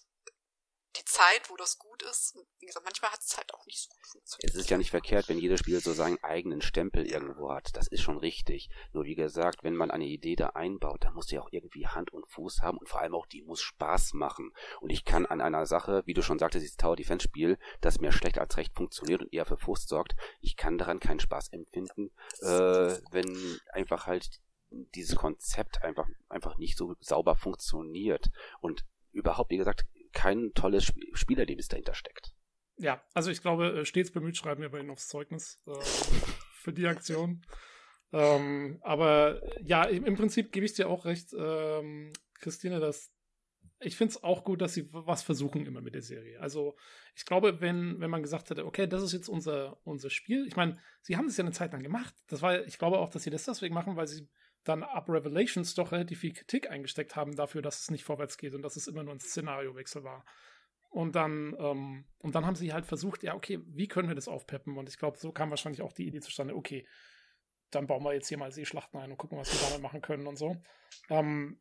die 0.97 1.05
Zeit, 1.05 1.49
wo 1.49 1.55
das 1.55 1.77
gut 1.77 2.01
ist. 2.03 2.35
Und 2.35 2.45
wie 2.59 2.65
gesagt, 2.65 2.85
manchmal 2.85 3.11
hat 3.11 3.19
es 3.19 3.35
halt 3.37 3.53
auch 3.53 3.65
nicht 3.65 3.79
so 3.79 3.89
gut 3.89 4.05
funktioniert. 4.07 4.49
Es 4.49 4.55
ist 4.55 4.69
ja 4.69 4.77
nicht 4.77 4.91
verkehrt, 4.91 5.29
wenn 5.29 5.37
jedes 5.37 5.59
Spiel 5.59 5.79
so 5.79 5.93
seinen 5.93 6.23
eigenen 6.23 6.61
Stempel 6.61 7.05
irgendwo 7.05 7.51
hat. 7.51 7.75
Das 7.75 7.87
ist 7.87 8.01
schon 8.01 8.17
richtig. 8.17 8.69
Nur 8.91 9.05
wie 9.05 9.15
gesagt, 9.15 9.63
wenn 9.63 9.75
man 9.75 9.91
eine 9.91 10.05
Idee 10.05 10.35
da 10.35 10.49
einbaut, 10.49 11.03
dann 11.03 11.13
muss 11.13 11.27
die 11.27 11.39
auch 11.39 11.49
irgendwie 11.51 11.87
Hand 11.87 12.13
und 12.13 12.27
Fuß 12.27 12.61
haben 12.61 12.77
und 12.77 12.89
vor 12.89 13.01
allem 13.01 13.15
auch 13.15 13.25
die 13.25 13.41
muss 13.41 13.61
Spaß 13.61 14.13
machen. 14.13 14.53
Und 14.81 14.89
ich 14.89 15.05
kann 15.05 15.25
an 15.25 15.41
einer 15.41 15.65
Sache, 15.65 16.03
wie 16.05 16.13
du 16.13 16.21
schon 16.21 16.39
sagtest, 16.39 16.63
dieses 16.63 16.77
Tower 16.77 16.95
Defense 16.95 17.23
Spiel, 17.23 17.57
das 17.81 17.99
mehr 17.99 18.11
schlecht 18.11 18.37
als 18.37 18.57
recht 18.57 18.75
funktioniert 18.75 19.21
und 19.21 19.33
eher 19.33 19.45
für 19.45 19.57
Frust 19.57 19.89
sorgt, 19.89 20.15
ich 20.41 20.55
kann 20.55 20.77
daran 20.77 20.99
keinen 20.99 21.19
Spaß 21.19 21.49
empfinden, 21.49 22.11
äh, 22.41 22.97
wenn 23.11 23.59
einfach 23.71 24.07
halt 24.07 24.41
dieses 24.95 25.15
Konzept 25.15 25.83
einfach, 25.83 26.07
einfach 26.29 26.57
nicht 26.57 26.77
so 26.77 26.95
sauber 26.99 27.35
funktioniert. 27.35 28.29
Und 28.59 28.85
überhaupt, 29.11 29.51
wie 29.51 29.57
gesagt, 29.57 29.85
kein 30.13 30.51
tolles 30.53 30.85
Sp 30.87 30.97
Spielerlebnis 31.13 31.67
dahinter 31.67 31.93
steckt. 31.93 32.33
Ja, 32.77 33.03
also 33.13 33.29
ich 33.29 33.41
glaube, 33.41 33.81
äh, 33.81 33.85
stets 33.85 34.11
bemüht 34.11 34.37
schreiben 34.37 34.61
wir 34.61 34.69
bei 34.69 34.79
Ihnen 34.79 34.89
aufs 34.89 35.07
Zeugnis 35.07 35.61
äh, 35.67 35.73
für 36.55 36.73
die 36.73 36.87
Aktion. 36.87 37.45
Ähm, 38.11 38.79
aber 38.81 39.41
ja, 39.63 39.83
im, 39.83 40.05
im, 40.05 40.15
Prinzip 40.15 40.51
gebe 40.51 40.65
ich 40.65 40.73
dir 40.73 40.87
auch 40.87 41.05
recht, 41.05 41.33
ähm, 41.33 42.13
Christine, 42.39 42.79
dass 42.79 43.11
ich 43.79 43.97
finde 43.97 44.11
es 44.11 44.23
auch 44.23 44.43
gut, 44.43 44.61
dass 44.61 44.73
sie 44.73 44.87
was 44.91 45.23
versuchen 45.23 45.65
immer 45.65 45.81
mit 45.81 45.93
der 45.93 46.01
Serie. 46.01 46.39
Also 46.39 46.75
ich 47.15 47.25
glaube, 47.25 47.59
wenn, 47.61 47.99
wenn 47.99 48.09
man 48.09 48.21
gesagt 48.21 48.49
hätte, 48.49 48.65
okay, 48.65 48.87
das 48.87 49.03
ist 49.03 49.13
jetzt 49.13 49.27
unser, 49.27 49.77
unser 49.83 50.09
Spiel, 50.09 50.45
ich 50.47 50.55
meine, 50.55 50.79
sie 51.01 51.17
haben 51.17 51.25
es 51.25 51.37
ja 51.37 51.43
eine 51.43 51.51
Zeit 51.51 51.73
lang 51.73 51.83
gemacht. 51.83 52.13
Das 52.27 52.41
war, 52.41 52.65
ich 52.65 52.77
glaube 52.77 52.99
auch, 52.99 53.09
dass 53.09 53.23
sie 53.23 53.29
das 53.29 53.43
deswegen 53.43 53.73
machen, 53.73 53.95
weil 53.95 54.07
sie 54.07 54.29
dann 54.63 54.83
ab 54.83 55.09
Revelations 55.09 55.75
doch 55.75 55.91
relativ 55.91 56.19
viel 56.19 56.33
Kritik 56.33 56.69
eingesteckt 56.69 57.15
haben 57.15 57.35
dafür, 57.35 57.61
dass 57.61 57.81
es 57.81 57.91
nicht 57.91 58.03
vorwärts 58.03 58.37
geht 58.37 58.55
und 58.55 58.61
dass 58.61 58.75
es 58.75 58.87
immer 58.87 59.03
nur 59.03 59.13
ein 59.13 59.19
Szenariowechsel 59.19 60.03
war. 60.03 60.25
Und 60.89 61.15
dann, 61.15 61.55
ähm, 61.59 62.05
und 62.19 62.35
dann 62.35 62.45
haben 62.45 62.55
sie 62.55 62.71
halt 62.71 62.85
versucht, 62.85 63.23
ja, 63.23 63.33
okay, 63.33 63.59
wie 63.65 63.87
können 63.87 64.07
wir 64.07 64.15
das 64.15 64.27
aufpeppen? 64.27 64.77
Und 64.77 64.89
ich 64.89 64.97
glaube, 64.97 65.17
so 65.17 65.31
kam 65.31 65.49
wahrscheinlich 65.49 65.81
auch 65.81 65.91
die 65.91 66.05
Idee 66.05 66.21
zustande, 66.21 66.55
okay, 66.55 66.87
dann 67.71 67.87
bauen 67.87 68.03
wir 68.03 68.13
jetzt 68.13 68.27
hier 68.27 68.37
mal 68.37 68.51
Seeschlachten 68.51 68.99
ein 68.99 69.11
und 69.11 69.17
gucken, 69.17 69.37
was 69.37 69.51
wir 69.51 69.67
damit 69.67 69.81
machen 69.81 70.01
können 70.01 70.27
und 70.27 70.37
so. 70.37 70.55
Ähm, 71.09 71.59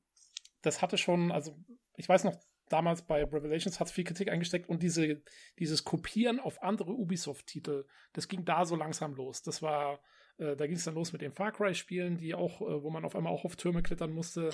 das 0.61 0.83
hatte 0.83 0.99
schon, 0.99 1.33
also 1.33 1.59
ich 1.97 2.09
weiß 2.09 2.25
noch, 2.25 2.37
damals 2.69 3.03
bei 3.03 3.25
Revelations 3.25 3.81
hat 3.81 3.89
es 3.89 3.93
viel 3.93 4.05
Kritik 4.05 4.31
eingesteckt 4.31 4.69
und 4.69 4.83
diese, 4.83 5.23
dieses 5.59 5.85
Kopieren 5.85 6.39
auf 6.39 6.63
andere 6.63 6.93
Ubisoft-Titel, 6.93 7.87
das 8.13 8.29
ging 8.29 8.45
da 8.45 8.65
so 8.65 8.77
langsam 8.77 9.15
los. 9.15 9.43
Das 9.43 9.63
war, 9.63 10.01
äh, 10.39 10.57
da 10.57 10.67
ging 10.67 10.77
es 10.77 10.85
dann 10.85 10.95
los 10.95 11.13
mit 11.13 11.23
den 11.23 11.33
Far 11.33 11.53
Cry-Spielen, 11.53 12.17
die 12.17 12.35
auch, 12.35 12.61
äh, 12.61 12.83
wo 12.83 12.91
man 12.91 13.05
auf 13.05 13.17
einmal 13.17 13.33
auch 13.33 13.45
auf 13.45 13.57
Türme 13.57 13.83
klettern 13.83 14.13
musste. 14.13 14.51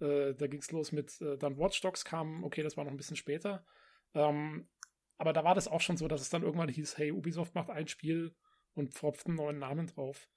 Ja. 0.00 0.06
Äh, 0.06 0.34
da 0.34 0.46
ging 0.46 0.60
es 0.60 0.70
los 0.70 0.92
mit, 0.92 1.20
äh, 1.20 1.36
dann 1.38 1.58
Watch 1.58 1.80
Dogs 1.80 2.04
kam, 2.04 2.44
okay, 2.44 2.62
das 2.62 2.76
war 2.76 2.84
noch 2.84 2.90
ein 2.90 2.96
bisschen 2.96 3.16
später. 3.16 3.64
Ähm, 4.14 4.68
aber 5.18 5.32
da 5.32 5.44
war 5.44 5.54
das 5.54 5.68
auch 5.68 5.80
schon 5.80 5.96
so, 5.96 6.08
dass 6.08 6.20
es 6.20 6.30
dann 6.30 6.42
irgendwann 6.42 6.68
hieß, 6.68 6.98
hey, 6.98 7.12
Ubisoft 7.12 7.54
macht 7.54 7.70
ein 7.70 7.88
Spiel 7.88 8.34
und 8.74 8.94
pfropft 8.94 9.26
einen 9.26 9.36
neuen 9.36 9.58
Namen 9.58 9.86
drauf. 9.86 10.28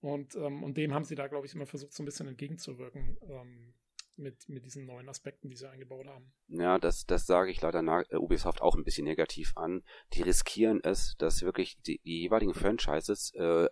Und, 0.00 0.34
ähm, 0.34 0.64
und 0.64 0.76
dem 0.76 0.92
haben 0.92 1.04
sie 1.04 1.14
da, 1.14 1.28
glaube 1.28 1.46
ich, 1.46 1.54
immer 1.54 1.66
versucht, 1.66 1.92
so 1.92 2.02
ein 2.02 2.06
bisschen 2.06 2.26
entgegenzuwirken. 2.26 3.18
Ähm, 3.22 3.74
mit, 4.16 4.48
mit 4.48 4.64
diesen 4.64 4.86
neuen 4.86 5.08
Aspekten, 5.08 5.48
die 5.48 5.56
sie 5.56 5.68
eingebaut 5.68 6.06
haben. 6.06 6.32
Ja, 6.48 6.78
das, 6.78 7.06
das 7.06 7.26
sage 7.26 7.50
ich 7.50 7.60
leider 7.60 7.80
äh, 7.80 8.16
Ubisoft 8.16 8.60
auch 8.60 8.76
ein 8.76 8.84
bisschen 8.84 9.04
negativ 9.04 9.52
an. 9.56 9.82
Die 10.12 10.22
riskieren 10.22 10.80
es, 10.82 11.16
dass 11.18 11.42
wirklich 11.42 11.80
die, 11.82 12.00
die 12.04 12.20
jeweiligen 12.20 12.54
Franchises 12.54 13.32
äh, 13.34 13.68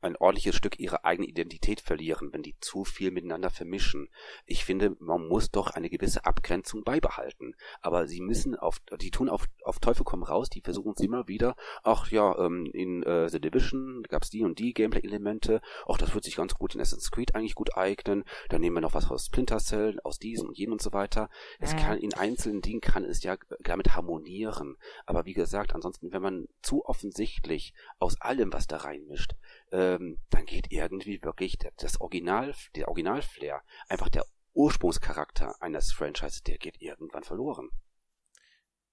ein, 0.00 0.16
ordentliches 0.16 0.56
Stück 0.56 0.78
ihre 0.78 1.04
eigene 1.04 1.26
Identität 1.26 1.80
verlieren, 1.80 2.32
wenn 2.32 2.42
die 2.42 2.56
zu 2.60 2.84
viel 2.84 3.10
miteinander 3.10 3.50
vermischen. 3.50 4.08
Ich 4.46 4.64
finde, 4.64 4.96
man 5.00 5.26
muss 5.26 5.50
doch 5.50 5.70
eine 5.70 5.90
gewisse 5.90 6.24
Abgrenzung 6.24 6.84
beibehalten. 6.84 7.54
Aber 7.80 8.06
sie 8.06 8.20
müssen 8.20 8.56
auf, 8.56 8.80
die 9.00 9.10
tun 9.10 9.28
auf, 9.28 9.46
auf 9.64 9.78
Teufel 9.78 10.04
komm 10.04 10.22
raus, 10.22 10.50
die 10.50 10.60
versuchen 10.60 10.92
es 10.96 11.02
immer 11.02 11.28
wieder. 11.28 11.56
Ach 11.82 12.10
ja, 12.10 12.38
ähm, 12.38 12.66
in 12.72 13.02
äh, 13.02 13.28
The 13.28 13.40
Division 13.40 14.02
gab's 14.08 14.30
die 14.30 14.44
und 14.44 14.58
die 14.58 14.74
Gameplay-Elemente. 14.74 15.60
Ach, 15.88 15.98
das 15.98 16.14
wird 16.14 16.24
sich 16.24 16.36
ganz 16.36 16.54
gut 16.54 16.74
in 16.74 16.80
Assassin's 16.80 17.10
Creed 17.10 17.34
eigentlich 17.34 17.54
gut 17.54 17.76
eignen. 17.76 18.24
Dann 18.48 18.60
nehmen 18.60 18.76
wir 18.76 18.80
noch 18.80 18.94
was 18.94 19.10
aus 19.10 19.26
Splinter 19.26 19.58
Cell, 19.58 19.98
aus 20.04 20.18
diesem 20.18 20.48
und 20.48 20.58
jenem 20.58 20.72
und 20.72 20.82
so 20.82 20.92
weiter. 20.92 21.30
Es 21.58 21.76
kann 21.76 21.98
in 21.98 22.14
einzelnen 22.14 22.62
Dingen 22.62 22.80
kann 22.80 23.04
es 23.04 23.22
ja 23.22 23.36
damit 23.60 23.94
harmonieren. 23.94 24.76
Aber 25.06 25.24
wie 25.24 25.34
gesagt, 25.34 25.74
ansonsten, 25.74 26.12
wenn 26.12 26.22
man 26.22 26.48
zu 26.62 26.84
offensichtlich 26.84 27.74
aus 27.98 28.20
allem 28.20 28.52
was 28.52 28.66
da 28.66 28.78
reinmischt, 28.78 29.34
ähm, 29.72 30.18
dann 30.30 30.46
geht 30.46 30.70
irgendwie 30.70 31.22
wirklich 31.22 31.58
das 31.76 32.00
Original, 32.00 32.54
der 32.74 32.88
Originalflair, 32.88 33.62
einfach 33.88 34.08
der 34.08 34.24
Ursprungscharakter 34.54 35.54
eines 35.60 35.92
Franchises, 35.92 36.42
der 36.42 36.58
geht 36.58 36.80
irgendwann 36.80 37.22
verloren. 37.22 37.70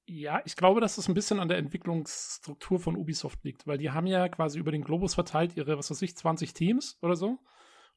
Ja, 0.06 0.42
ich 0.46 0.56
glaube, 0.56 0.80
dass 0.80 0.96
das 0.96 1.10
ein 1.10 1.14
bisschen 1.14 1.40
an 1.40 1.50
der 1.50 1.58
Entwicklungsstruktur 1.58 2.80
von 2.80 2.96
Ubisoft 2.96 3.44
liegt, 3.44 3.68
weil 3.68 3.78
die 3.78 3.92
haben 3.92 4.08
ja 4.08 4.30
quasi 4.30 4.58
über 4.58 4.72
den 4.72 4.84
Globus 4.84 5.16
verteilt 5.16 5.58
ihre, 5.58 5.78
was 5.78 5.92
weiß 5.92 6.02
ich, 6.02 6.16
20 6.16 6.54
Teams 6.54 6.98
oder 7.02 7.16
so. 7.16 7.40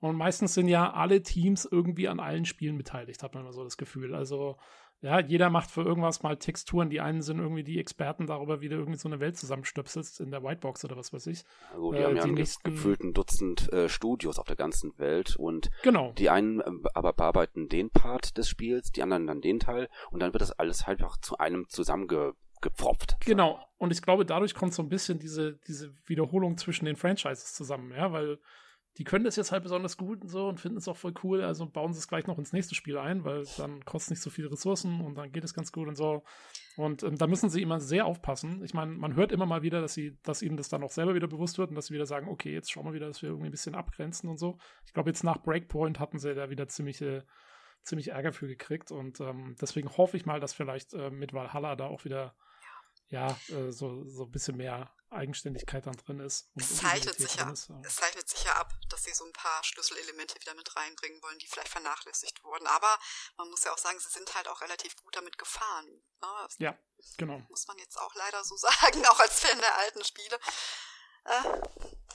Und 0.00 0.16
meistens 0.16 0.54
sind 0.54 0.66
ja 0.66 0.92
alle 0.92 1.22
Teams 1.22 1.68
irgendwie 1.70 2.08
an 2.08 2.18
allen 2.18 2.46
Spielen 2.46 2.78
beteiligt, 2.78 3.22
hat 3.22 3.34
man 3.34 3.44
immer 3.44 3.52
so 3.52 3.62
das 3.62 3.76
Gefühl. 3.76 4.14
Also 4.14 4.56
ja, 5.02 5.20
jeder 5.20 5.48
macht 5.50 5.70
für 5.70 5.82
irgendwas 5.82 6.22
mal 6.22 6.36
Texturen. 6.36 6.90
Die 6.90 7.00
einen 7.00 7.22
sind 7.22 7.38
irgendwie 7.38 7.64
die 7.64 7.78
Experten 7.78 8.26
darüber, 8.26 8.60
wie 8.60 8.68
du 8.68 8.76
irgendwie 8.76 8.98
so 8.98 9.08
eine 9.08 9.18
Welt 9.18 9.36
zusammenstöpselst 9.36 10.20
in 10.20 10.30
der 10.30 10.42
Whitebox 10.42 10.84
oder 10.84 10.96
was 10.96 11.12
weiß 11.12 11.26
ich. 11.26 11.44
Also 11.72 11.92
die 11.92 11.98
äh, 11.98 12.04
haben 12.04 12.16
ja 12.16 12.24
die 12.24 12.32
nächsten... 12.32 12.70
gefühlt 12.70 13.00
ein 13.00 13.14
Dutzend 13.14 13.72
äh, 13.72 13.88
Studios 13.88 14.38
auf 14.38 14.46
der 14.46 14.56
ganzen 14.56 14.96
Welt 14.98 15.36
und 15.36 15.70
genau. 15.82 16.12
die 16.12 16.30
einen 16.30 16.60
äh, 16.60 16.70
aber 16.94 17.12
bearbeiten 17.12 17.68
den 17.68 17.90
Part 17.90 18.36
des 18.36 18.48
Spiels, 18.48 18.92
die 18.92 19.02
anderen 19.02 19.26
dann 19.26 19.40
den 19.40 19.58
Teil 19.58 19.88
und 20.10 20.20
dann 20.20 20.32
wird 20.32 20.42
das 20.42 20.52
alles 20.52 20.86
halt 20.86 21.00
einfach 21.00 21.16
zu 21.18 21.38
einem 21.38 21.66
zusammengepfropft. 21.68 23.16
Genau. 23.24 23.58
Und 23.78 23.92
ich 23.92 24.02
glaube, 24.02 24.26
dadurch 24.26 24.54
kommt 24.54 24.74
so 24.74 24.82
ein 24.82 24.90
bisschen 24.90 25.18
diese, 25.18 25.54
diese 25.66 25.94
Wiederholung 26.06 26.58
zwischen 26.58 26.84
den 26.84 26.96
Franchises 26.96 27.54
zusammen, 27.54 27.92
ja, 27.92 28.12
weil 28.12 28.38
die 28.98 29.04
können 29.04 29.24
das 29.24 29.36
jetzt 29.36 29.52
halt 29.52 29.62
besonders 29.62 29.96
gut 29.96 30.22
und 30.22 30.28
so 30.28 30.48
und 30.48 30.58
finden 30.58 30.78
es 30.78 30.88
auch 30.88 30.96
voll 30.96 31.14
cool, 31.22 31.42
also 31.42 31.66
bauen 31.66 31.92
sie 31.92 32.00
es 32.00 32.08
gleich 32.08 32.26
noch 32.26 32.38
ins 32.38 32.52
nächste 32.52 32.74
Spiel 32.74 32.98
ein, 32.98 33.24
weil 33.24 33.44
dann 33.56 33.84
kostet 33.84 34.10
nicht 34.10 34.22
so 34.22 34.30
viele 34.30 34.50
Ressourcen 34.50 35.00
und 35.00 35.14
dann 35.14 35.30
geht 35.32 35.44
es 35.44 35.54
ganz 35.54 35.70
gut 35.72 35.88
und 35.88 35.96
so. 35.96 36.24
Und 36.76 37.02
ähm, 37.02 37.16
da 37.16 37.26
müssen 37.26 37.50
sie 37.50 37.62
immer 37.62 37.80
sehr 37.80 38.06
aufpassen. 38.06 38.64
Ich 38.64 38.74
meine, 38.74 38.92
man 38.92 39.14
hört 39.14 39.32
immer 39.32 39.46
mal 39.46 39.62
wieder, 39.62 39.80
dass 39.80 39.94
sie, 39.94 40.18
dass 40.22 40.42
ihnen 40.42 40.56
das 40.56 40.68
dann 40.68 40.82
auch 40.82 40.90
selber 40.90 41.14
wieder 41.14 41.28
bewusst 41.28 41.58
wird 41.58 41.70
und 41.70 41.76
dass 41.76 41.86
sie 41.86 41.94
wieder 41.94 42.06
sagen, 42.06 42.28
okay, 42.28 42.52
jetzt 42.52 42.70
schauen 42.70 42.84
wir 42.86 42.92
wieder, 42.92 43.06
dass 43.06 43.22
wir 43.22 43.28
irgendwie 43.28 43.48
ein 43.48 43.52
bisschen 43.52 43.74
abgrenzen 43.74 44.28
und 44.28 44.38
so. 44.38 44.58
Ich 44.84 44.92
glaube, 44.92 45.10
jetzt 45.10 45.24
nach 45.24 45.40
Breakpoint 45.40 46.00
hatten 46.00 46.18
sie 46.18 46.34
da 46.34 46.50
wieder 46.50 46.66
ziemliche, 46.66 47.24
ziemlich 47.82 48.08
Ärger 48.08 48.32
für 48.32 48.48
gekriegt 48.48 48.90
und 48.90 49.20
ähm, 49.20 49.56
deswegen 49.60 49.96
hoffe 49.96 50.16
ich 50.16 50.26
mal, 50.26 50.40
dass 50.40 50.52
vielleicht 50.52 50.94
äh, 50.94 51.10
mit 51.10 51.32
Valhalla 51.32 51.76
da 51.76 51.86
auch 51.86 52.04
wieder 52.04 52.34
ja, 53.10 53.36
äh, 53.48 53.70
so, 53.72 54.08
so 54.08 54.24
ein 54.24 54.30
bisschen 54.30 54.56
mehr 54.56 54.90
Eigenständigkeit 55.10 55.86
dann 55.86 55.96
drin 55.96 56.20
ist. 56.20 56.50
es 56.54 56.76
zeichnet 56.76 57.16
sich 57.16 57.34
ja. 57.34 57.50
Es 57.50 57.66
zeichnet 57.66 58.28
ja 58.44 58.56
ab, 58.56 58.72
dass 58.88 59.04
sie 59.04 59.12
so 59.12 59.24
ein 59.24 59.32
paar 59.32 59.62
Schlüsselelemente 59.64 60.40
wieder 60.40 60.54
mit 60.54 60.74
reinbringen 60.76 61.22
wollen, 61.22 61.38
die 61.38 61.46
vielleicht 61.46 61.68
vernachlässigt 61.68 62.42
wurden. 62.44 62.66
Aber 62.66 62.98
man 63.36 63.48
muss 63.50 63.64
ja 63.64 63.72
auch 63.72 63.78
sagen, 63.78 63.98
sie 63.98 64.08
sind 64.08 64.34
halt 64.34 64.48
auch 64.48 64.60
relativ 64.60 64.96
gut 64.96 65.16
damit 65.16 65.38
gefahren. 65.38 65.86
Ne? 66.20 66.48
Ja, 66.58 66.78
genau. 67.18 67.42
Muss 67.48 67.66
man 67.66 67.78
jetzt 67.78 67.98
auch 67.98 68.14
leider 68.14 68.42
so 68.44 68.56
sagen, 68.56 69.06
auch 69.06 69.20
als 69.20 69.40
Fan 69.40 69.58
der 69.58 69.78
alten 69.78 70.04
Spiele. 70.04 70.38
Äh, 71.24 71.60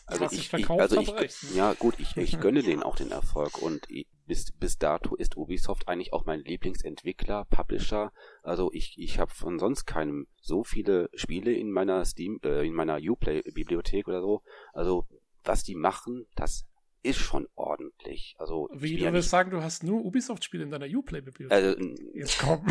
also 0.07 0.26
ich, 0.31 0.53
ich, 0.53 0.69
also 0.69 0.99
ich, 0.99 1.41
ja 1.53 1.73
gut, 1.73 1.95
ich, 1.99 2.15
ich 2.18 2.39
gönne 2.39 2.61
denen 2.61 2.84
auch 2.84 2.95
den 2.95 3.11
Erfolg 3.11 3.57
und 3.57 3.88
bis, 4.27 4.52
bis 4.52 4.77
dato 4.77 5.15
ist 5.15 5.38
Ubisoft 5.38 5.88
eigentlich 5.88 6.14
auch 6.14 6.26
mein 6.26 6.41
Lieblingsentwickler, 6.41 7.45
Publisher. 7.45 8.11
Also 8.43 8.72
ich, 8.72 8.97
ich 8.97 9.19
habe 9.19 9.31
von 9.31 9.60
sonst 9.60 9.85
keinem 9.85 10.27
so 10.41 10.64
viele 10.64 11.10
Spiele 11.14 11.53
in 11.53 11.72
meiner 11.72 12.06
Steam, 12.06 12.39
äh, 12.43 12.65
in 12.65 12.73
meiner 12.73 12.97
Uplay-Bibliothek 12.97 14.07
oder 14.07 14.22
so. 14.22 14.43
Also 14.73 15.07
was 15.48 15.64
die 15.64 15.76
machen, 15.76 16.26
das 16.36 16.66
ist 17.06 17.20
schon 17.20 17.48
ordentlich. 17.56 18.36
Also 18.40 18.68
wie 18.74 18.98
du 18.98 19.14
willst 19.14 19.30
sagen, 19.30 19.52
du 19.52 19.62
hast 19.62 19.84
nur 19.84 20.04
Ubisoft-Spiele 20.04 20.64
in 20.64 20.72
deiner 20.72 20.88
Uplay-Bibliothek? 20.88 21.56
Also, 21.56 21.80
jetzt 22.14 22.40
komm. 22.40 22.66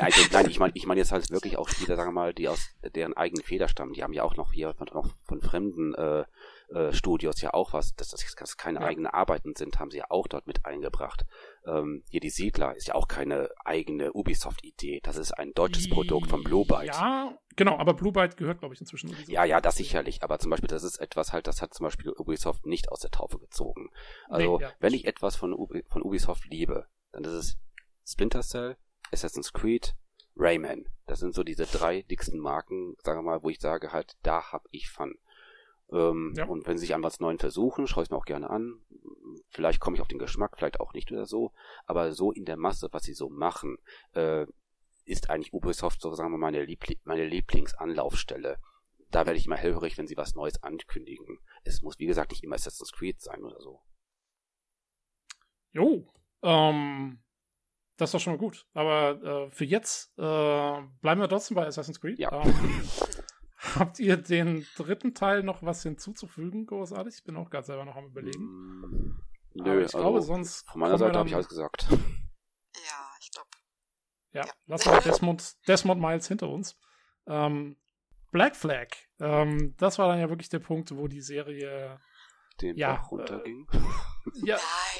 also, 0.00 0.22
nein, 0.32 0.46
ich 0.48 0.58
meine, 0.58 0.72
ich 0.74 0.86
meine 0.86 1.00
jetzt 1.00 1.12
halt 1.12 1.30
wirklich 1.30 1.58
auch 1.58 1.68
Spiele, 1.68 1.94
sagen 1.96 2.08
wir 2.08 2.14
mal, 2.14 2.34
die 2.34 2.48
aus 2.48 2.70
deren 2.94 3.14
eigenen 3.14 3.44
Feder 3.44 3.68
stammen. 3.68 3.92
Die 3.92 4.02
haben 4.02 4.14
ja 4.14 4.22
auch 4.22 4.36
noch 4.36 4.52
hier 4.52 4.72
von, 4.74 4.88
noch 4.94 5.10
von 5.24 5.42
fremden 5.42 5.94
äh, 5.94 6.24
äh, 6.72 6.92
Studios 6.92 7.40
ja 7.40 7.52
auch 7.52 7.72
was, 7.72 7.94
dass 7.94 8.08
das, 8.08 8.34
das 8.34 8.56
keine 8.56 8.80
ja. 8.80 8.86
eigenen 8.86 9.06
Arbeiten 9.06 9.54
sind, 9.56 9.78
haben 9.78 9.90
sie 9.90 9.98
ja 9.98 10.06
auch 10.08 10.28
dort 10.28 10.46
mit 10.46 10.66
eingebracht. 10.66 11.24
Ähm, 11.66 12.04
hier 12.08 12.20
die 12.20 12.30
Siedler 12.30 12.76
ist 12.76 12.88
ja 12.88 12.94
auch 12.94 13.08
keine 13.08 13.48
eigene 13.64 14.12
Ubisoft-Idee. 14.12 15.00
Das 15.02 15.16
ist 15.16 15.32
ein 15.32 15.52
deutsches 15.52 15.84
die, 15.84 15.90
Produkt 15.90 16.30
von 16.30 16.42
Blue 16.44 16.64
Byte. 16.64 16.94
Ja, 16.94 17.36
genau, 17.56 17.76
aber 17.76 17.94
Blue 17.94 18.12
Byte 18.12 18.36
gehört, 18.36 18.60
glaube 18.60 18.74
ich, 18.74 18.80
inzwischen. 18.80 19.14
Ja, 19.26 19.44
ja, 19.44 19.60
das 19.60 19.76
sicherlich. 19.76 20.22
Aber 20.22 20.38
zum 20.38 20.50
Beispiel, 20.50 20.68
das 20.68 20.84
ist 20.84 20.98
etwas 20.98 21.32
halt, 21.32 21.46
das 21.46 21.60
hat 21.60 21.74
zum 21.74 21.84
Beispiel 21.84 22.12
Ubisoft 22.12 22.66
nicht 22.66 22.90
aus 22.90 23.00
der 23.00 23.10
Taufe 23.10 23.38
gezogen. 23.38 23.90
Also, 24.28 24.58
nee, 24.58 24.64
ja. 24.64 24.72
wenn 24.78 24.94
ich 24.94 25.06
etwas 25.06 25.36
von, 25.36 25.52
Ubi 25.52 25.82
von 25.88 26.02
Ubisoft 26.02 26.44
liebe, 26.46 26.86
dann 27.12 27.24
ist 27.24 27.32
es 27.32 27.58
Splinter 28.06 28.42
Cell, 28.42 28.76
Assassin's 29.12 29.52
Creed, 29.52 29.94
Rayman. 30.36 30.86
Das 31.06 31.18
sind 31.18 31.34
so 31.34 31.42
diese 31.42 31.66
drei 31.66 32.02
dicksten 32.02 32.38
Marken, 32.38 32.94
sagen 33.02 33.18
wir 33.18 33.22
mal, 33.22 33.42
wo 33.42 33.50
ich 33.50 33.60
sage 33.60 33.92
halt, 33.92 34.16
da 34.22 34.52
hab 34.52 34.66
ich 34.70 34.88
Fun. 34.88 35.18
Ähm, 35.92 36.34
ja. 36.36 36.44
Und 36.46 36.66
wenn 36.66 36.78
sie 36.78 36.86
sich 36.86 36.94
an 36.94 37.02
was 37.02 37.20
Neuem 37.20 37.38
versuchen, 37.38 37.86
schaue 37.86 38.02
ich 38.02 38.06
es 38.06 38.10
mir 38.10 38.16
auch 38.16 38.24
gerne 38.24 38.50
an. 38.50 38.80
Vielleicht 39.48 39.80
komme 39.80 39.96
ich 39.96 40.00
auf 40.00 40.08
den 40.08 40.18
Geschmack, 40.18 40.56
vielleicht 40.56 40.80
auch 40.80 40.92
nicht 40.92 41.10
oder 41.10 41.26
so. 41.26 41.52
Aber 41.86 42.12
so 42.12 42.32
in 42.32 42.44
der 42.44 42.56
Masse, 42.56 42.88
was 42.92 43.02
sie 43.02 43.14
so 43.14 43.28
machen, 43.28 43.78
äh, 44.12 44.46
ist 45.04 45.30
eigentlich 45.30 45.52
Ubisoft 45.52 46.00
so, 46.00 46.14
sagen 46.14 46.30
wir 46.30 46.38
mal, 46.38 46.52
meine, 46.52 46.64
Liebli 46.64 46.98
meine 47.04 47.26
Lieblingsanlaufstelle. 47.26 48.58
Da 49.10 49.26
werde 49.26 49.38
ich 49.38 49.46
immer 49.46 49.56
hellhörig, 49.56 49.98
wenn 49.98 50.06
sie 50.06 50.16
was 50.16 50.36
Neues 50.36 50.62
ankündigen. 50.62 51.40
Es 51.64 51.82
muss, 51.82 51.98
wie 51.98 52.06
gesagt, 52.06 52.30
nicht 52.30 52.44
immer 52.44 52.54
Assassin's 52.54 52.92
Creed 52.92 53.20
sein 53.20 53.42
oder 53.42 53.60
so. 53.60 53.80
Jo, 55.72 56.12
ähm, 56.42 57.20
das 57.96 58.08
ist 58.08 58.14
doch 58.14 58.20
schon 58.20 58.32
mal 58.34 58.38
gut. 58.38 58.66
Aber 58.72 59.22
äh, 59.22 59.50
für 59.50 59.64
jetzt 59.64 60.16
äh, 60.16 60.22
bleiben 60.22 61.20
wir 61.20 61.28
trotzdem 61.28 61.56
bei 61.56 61.66
Assassin's 61.66 62.00
Creed. 62.00 62.18
Ja. 62.18 62.32
Ähm, 62.32 62.88
Habt 63.78 63.98
ihr 63.98 64.16
den 64.16 64.66
dritten 64.76 65.14
Teil 65.14 65.42
noch 65.42 65.62
was 65.62 65.82
hinzuzufügen, 65.82 66.66
großartig? 66.66 67.14
Ich 67.16 67.24
bin 67.24 67.36
auch 67.36 67.50
gerade 67.50 67.66
selber 67.66 67.84
noch 67.84 67.96
am 67.96 68.06
überlegen. 68.06 68.44
Mm, 68.44 69.22
nö, 69.54 69.70
Aber 69.70 69.78
ich 69.78 69.84
also 69.84 69.98
glaube, 69.98 70.22
sonst. 70.22 70.68
Von 70.68 70.80
meiner 70.80 70.98
Seite 70.98 71.18
habe 71.18 71.28
ich 71.28 71.34
alles 71.34 71.48
gesagt. 71.48 71.88
Ja, 72.72 73.10
ich 73.20 73.32
glaube. 73.32 73.48
Ja, 74.32 74.44
ja, 74.46 74.52
lassen 74.66 74.92
wir 74.92 75.00
Desmond, 75.00 75.56
Desmond 75.66 76.00
Miles 76.00 76.28
hinter 76.28 76.48
uns. 76.48 76.78
Ähm, 77.26 77.76
Black 78.30 78.54
Flag, 78.54 78.86
ähm, 79.18 79.74
das 79.76 79.98
war 79.98 80.06
dann 80.06 80.20
ja 80.20 80.28
wirklich 80.28 80.48
der 80.50 80.60
Punkt, 80.60 80.96
wo 80.96 81.08
die 81.08 81.20
Serie 81.20 82.00
den 82.60 82.76
ja, 82.76 82.94
Bach 82.94 83.10
runterging. 83.10 83.66
Äh, 83.72 83.78
ja, 84.46 84.58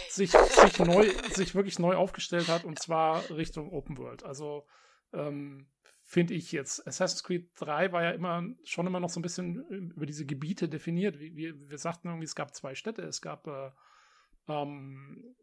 sich, 0.08 0.32
sich, 0.32 0.78
neu, 0.80 1.08
sich 1.32 1.54
wirklich 1.54 1.78
neu 1.78 1.94
aufgestellt 1.94 2.48
hat 2.48 2.64
und 2.64 2.78
zwar 2.80 3.28
Richtung 3.30 3.72
Open 3.72 3.98
World. 3.98 4.24
Also 4.24 4.66
ähm, 5.12 5.68
finde 6.10 6.34
ich 6.34 6.50
jetzt. 6.50 6.84
Assassin's 6.88 7.22
Creed 7.22 7.50
3 7.54 7.92
war 7.92 8.02
ja 8.02 8.10
immer 8.10 8.42
schon 8.64 8.86
immer 8.88 8.98
noch 8.98 9.10
so 9.10 9.20
ein 9.20 9.22
bisschen 9.22 9.64
über 9.94 10.06
diese 10.06 10.26
Gebiete 10.26 10.68
definiert. 10.68 11.20
Wir, 11.20 11.54
wir 11.70 11.78
sagten 11.78 12.08
irgendwie, 12.08 12.24
es 12.24 12.34
gab 12.34 12.52
zwei 12.52 12.74
Städte, 12.74 13.02
es 13.02 13.22
gab 13.22 13.46
äh, 13.46 13.70
ähm, 14.48 15.36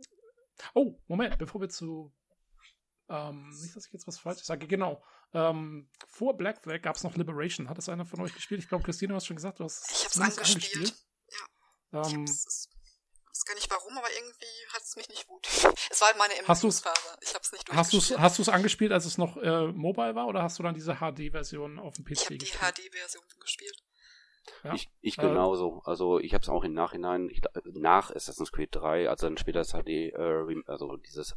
Oh, 0.73 0.99
Moment, 1.07 1.37
bevor 1.37 1.61
wir 1.61 1.69
zu 1.69 2.13
ähm, 3.07 3.47
nicht, 3.61 3.77
dass 3.77 3.87
ich 3.87 3.93
jetzt 3.93 4.07
was 4.07 4.19
falsch 4.19 4.43
sage, 4.43 4.67
genau. 4.67 5.01
Ähm, 5.33 5.89
vor 6.05 6.35
Black 6.35 6.61
Flag 6.61 6.81
gab 6.81 6.97
es 6.97 7.03
noch 7.03 7.15
Liberation. 7.15 7.69
Hat 7.69 7.77
das 7.77 7.87
einer 7.87 8.05
von 8.05 8.19
euch 8.19 8.33
gespielt? 8.33 8.61
Ich 8.61 8.67
glaube, 8.67 8.83
Christine, 8.83 9.09
du 9.09 9.15
hast 9.15 9.25
schon 9.27 9.37
gesagt, 9.37 9.61
du 9.61 9.63
hast 9.63 9.89
Ich 9.89 10.03
hab's 10.03 10.19
angespielt. 10.19 10.49
angespielt. 10.49 10.95
Ja. 11.93 12.09
Ähm, 12.09 12.25
ich 12.25 12.76
weiß 13.37 13.45
gar 13.45 13.55
nicht 13.55 13.69
warum, 13.69 13.97
aber 13.97 14.07
irgendwie 14.15 14.73
hat 14.73 14.81
es 14.81 14.95
mich 14.95 15.09
nicht 15.09 15.27
gut. 15.27 15.45
Es 15.89 16.01
war 16.01 16.07
halt 16.09 16.17
meine 16.17 16.33
Entwicklungsphase. 16.37 17.17
Ich 17.21 17.33
habe 17.33 17.41
es 17.43 17.51
nicht 17.51 17.69
Hast 17.71 17.93
du 17.93 17.97
es 17.97 18.17
hast 18.17 18.49
angespielt, 18.49 18.91
als 18.91 19.05
es 19.05 19.17
noch 19.17 19.37
äh, 19.37 19.67
mobile 19.67 20.15
war, 20.15 20.27
oder 20.27 20.41
hast 20.41 20.57
du 20.59 20.63
dann 20.63 20.73
diese 20.73 20.95
HD-Version 20.95 21.79
auf 21.79 21.95
dem 21.95 22.05
PC 22.05 22.11
ich 22.11 22.17
gespielt? 22.19 22.43
Ich 22.43 22.61
habe 22.61 22.73
die 22.73 22.89
HD-Version 22.89 23.23
gespielt. 23.39 23.83
Ja. 24.63 24.73
Ich, 24.73 24.89
ich 25.01 25.17
äh, 25.17 25.21
genauso. 25.21 25.81
Also 25.85 26.19
ich 26.19 26.33
habe 26.33 26.41
es 26.41 26.49
auch 26.49 26.63
im 26.63 26.73
Nachhinein, 26.73 27.29
ich, 27.29 27.41
nach 27.73 28.11
Assassin's 28.15 28.51
Creed 28.51 28.69
3, 28.73 29.09
also 29.09 29.27
dann 29.27 29.37
später 29.37 29.59
das 29.59 29.73
HD, 29.73 29.87
äh, 29.87 30.63
also 30.67 30.97
dieses 30.97 31.35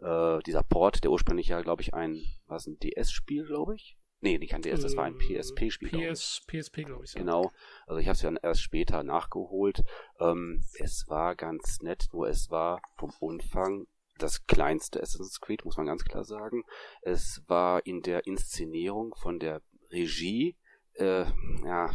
äh, 0.00 0.38
dieser 0.44 0.62
Port, 0.62 1.02
der 1.04 1.10
ursprünglich 1.10 1.48
ja, 1.48 1.60
glaube 1.62 1.82
ich, 1.82 1.94
ein, 1.94 2.22
was 2.46 2.66
ein 2.66 2.78
DS-Spiel, 2.78 3.46
glaube 3.46 3.74
ich, 3.74 3.96
Nee, 4.20 4.38
nicht 4.38 4.54
ein 4.54 4.62
DS, 4.62 4.80
das 4.80 4.96
war 4.96 5.04
ein 5.04 5.18
PSP-Spiel. 5.18 5.90
PS, 5.90 6.42
PSP, 6.46 6.84
glaube 6.84 7.04
ich. 7.04 7.12
Ja. 7.12 7.20
Genau. 7.20 7.52
Also 7.86 8.00
ich 8.00 8.06
habe 8.06 8.14
es 8.14 8.22
dann 8.22 8.38
erst 8.42 8.62
später 8.62 9.02
nachgeholt. 9.02 9.84
Ähm, 10.18 10.64
es 10.78 11.08
war 11.08 11.36
ganz 11.36 11.80
nett, 11.82 12.08
nur 12.12 12.28
es 12.28 12.50
war 12.50 12.80
vom 12.96 13.12
Umfang 13.20 13.86
das 14.18 14.46
kleinste 14.46 15.02
Assassin's 15.02 15.40
Creed, 15.40 15.64
muss 15.64 15.76
man 15.76 15.86
ganz 15.86 16.02
klar 16.04 16.24
sagen. 16.24 16.64
Es 17.02 17.42
war 17.46 17.84
in 17.84 18.00
der 18.02 18.26
Inszenierung 18.26 19.14
von 19.14 19.38
der 19.38 19.60
Regie, 19.90 20.56
äh, 20.94 21.26
ja, 21.64 21.92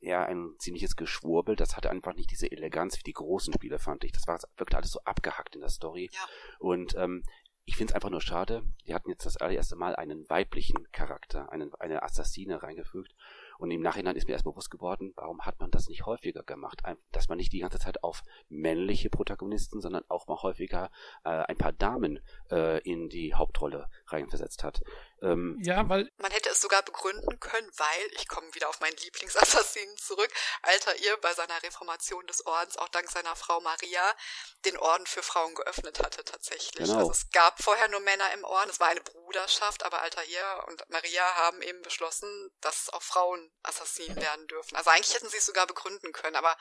eher 0.00 0.26
ein 0.26 0.54
ziemliches 0.58 0.96
Geschwurbel. 0.96 1.56
Das 1.56 1.76
hatte 1.76 1.90
einfach 1.90 2.14
nicht 2.14 2.30
diese 2.30 2.50
Eleganz 2.50 2.98
wie 2.98 3.02
die 3.02 3.12
großen 3.12 3.52
Spiele, 3.54 3.78
fand 3.78 4.04
ich. 4.04 4.12
Das 4.12 4.26
war 4.26 4.38
wirklich 4.56 4.76
alles 4.76 4.92
so 4.92 5.00
abgehackt 5.04 5.54
in 5.54 5.62
der 5.62 5.70
Story. 5.70 6.10
Ja. 6.12 6.20
Und 6.58 6.94
ähm, 6.96 7.24
ich 7.66 7.76
finde 7.76 7.92
es 7.92 7.94
einfach 7.94 8.10
nur 8.10 8.20
schade. 8.20 8.62
Die 8.86 8.94
hatten 8.94 9.10
jetzt 9.10 9.24
das 9.24 9.36
allererste 9.38 9.76
Mal 9.76 9.96
einen 9.96 10.28
weiblichen 10.28 10.90
Charakter, 10.92 11.50
einen, 11.50 11.74
eine 11.76 12.02
Assassine 12.02 12.62
reingefügt. 12.62 13.14
Und 13.58 13.70
im 13.70 13.80
Nachhinein 13.80 14.16
ist 14.16 14.26
mir 14.26 14.34
erst 14.34 14.44
bewusst 14.44 14.70
geworden, 14.70 15.12
warum 15.16 15.40
hat 15.42 15.60
man 15.60 15.70
das 15.70 15.88
nicht 15.88 16.04
häufiger 16.04 16.42
gemacht? 16.42 16.82
Dass 17.12 17.28
man 17.28 17.38
nicht 17.38 17.52
die 17.52 17.60
ganze 17.60 17.78
Zeit 17.78 18.02
auf 18.02 18.22
männliche 18.48 19.10
Protagonisten, 19.10 19.80
sondern 19.80 20.04
auch 20.08 20.26
mal 20.26 20.42
häufiger 20.42 20.90
äh, 21.24 21.30
ein 21.30 21.56
paar 21.56 21.72
Damen 21.72 22.20
äh, 22.50 22.80
in 22.82 23.08
die 23.08 23.34
Hauptrolle 23.34 23.88
reinversetzt 24.08 24.64
hat. 24.64 24.82
Ähm, 25.22 25.58
ja, 25.62 25.88
weil. 25.88 26.10
Man 26.18 26.32
hätte 26.32 26.43
sogar 26.64 26.82
begründen 26.82 27.38
können, 27.40 27.70
weil, 27.76 28.06
ich 28.12 28.26
komme 28.26 28.52
wieder 28.54 28.70
auf 28.70 28.80
meinen 28.80 28.96
Lieblingsassassinen 28.96 29.98
zurück, 29.98 30.32
Alter 30.62 30.96
ihr 30.96 31.14
bei 31.18 31.34
seiner 31.34 31.62
Reformation 31.62 32.26
des 32.26 32.46
Ordens, 32.46 32.78
auch 32.78 32.88
dank 32.88 33.10
seiner 33.10 33.36
Frau 33.36 33.60
Maria, 33.60 34.16
den 34.64 34.78
Orden 34.78 35.06
für 35.06 35.22
Frauen 35.22 35.54
geöffnet 35.54 36.00
hatte 36.00 36.24
tatsächlich. 36.24 36.88
Genau. 36.88 37.00
Also 37.00 37.10
es 37.10 37.30
gab 37.30 37.62
vorher 37.62 37.88
nur 37.88 38.00
Männer 38.00 38.32
im 38.32 38.44
Orden, 38.44 38.70
es 38.70 38.80
war 38.80 38.88
eine 38.88 39.02
Bruderschaft, 39.02 39.82
aber 39.82 40.00
Alter 40.00 40.24
ihr 40.24 40.64
und 40.68 40.88
Maria 40.88 41.34
haben 41.34 41.60
eben 41.60 41.82
beschlossen, 41.82 42.50
dass 42.62 42.88
auch 42.88 43.02
Frauen 43.02 43.52
Assassinen 43.62 44.16
werden 44.16 44.46
dürfen. 44.46 44.74
Also 44.76 44.88
eigentlich 44.88 45.14
hätten 45.14 45.28
sie 45.28 45.36
es 45.36 45.46
sogar 45.46 45.66
begründen 45.66 46.12
können, 46.12 46.36
aber 46.36 46.56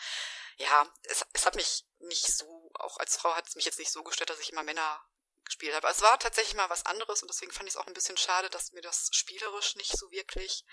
ja, 0.58 0.86
es, 1.04 1.26
es 1.32 1.46
hat 1.46 1.56
mich 1.56 1.86
nicht 2.00 2.28
so, 2.28 2.72
auch 2.74 2.98
als 2.98 3.16
Frau 3.16 3.34
hat 3.36 3.48
es 3.48 3.56
mich 3.56 3.66
jetzt 3.66 3.80
nicht 3.80 3.92
so 3.92 4.04
gestört, 4.04 4.30
dass 4.30 4.40
ich 4.40 4.52
immer 4.52 4.64
Männer 4.64 5.02
gespielt 5.46 5.76
habe. 5.76 5.88
Es 5.90 6.02
war 6.02 6.18
tatsächlich 6.20 6.56
mal 6.56 6.70
was 6.70 6.86
anderes 6.86 7.22
und 7.22 7.30
deswegen 7.30 7.52
fand 7.52 7.68
ich 7.68 7.76
es 7.76 7.78
auch 7.78 7.88
ein 7.88 7.94
bisschen 7.94 8.18
schade, 8.18 8.50
dass 8.50 8.74
mir 8.74 8.82
das 8.82 9.10
spielerisch 9.12 9.76
nicht 9.76 9.98
so 9.98 10.10
wirklich 10.12 10.64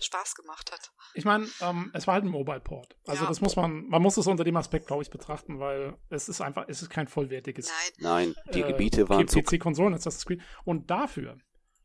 Spaß 0.00 0.34
gemacht 0.34 0.72
hat. 0.72 0.90
Ich 1.14 1.24
meine, 1.24 1.48
ähm, 1.60 1.90
es 1.94 2.06
war 2.06 2.14
halt 2.14 2.24
ein 2.24 2.30
Mobile-Port. 2.30 2.96
Also 3.06 3.24
ja. 3.24 3.28
das 3.28 3.40
muss 3.40 3.56
man, 3.56 3.86
man 3.88 4.02
muss 4.02 4.16
es 4.16 4.26
unter 4.26 4.44
dem 4.44 4.56
Aspekt, 4.56 4.86
glaube 4.86 5.02
ich, 5.02 5.10
betrachten, 5.10 5.60
weil 5.60 5.96
es 6.08 6.28
ist 6.28 6.40
einfach, 6.40 6.64
es 6.68 6.82
ist 6.82 6.90
kein 6.90 7.08
vollwertiges. 7.08 7.68
Nein, 7.98 8.32
Nein 8.34 8.34
die 8.54 8.62
äh, 8.62 8.68
Gebiete 8.68 9.08
waren 9.08 9.26
PC-Konsolen, 9.26 9.94
Assassin's 9.94 10.24
Creed. 10.24 10.42
Und 10.64 10.90
dafür 10.90 11.38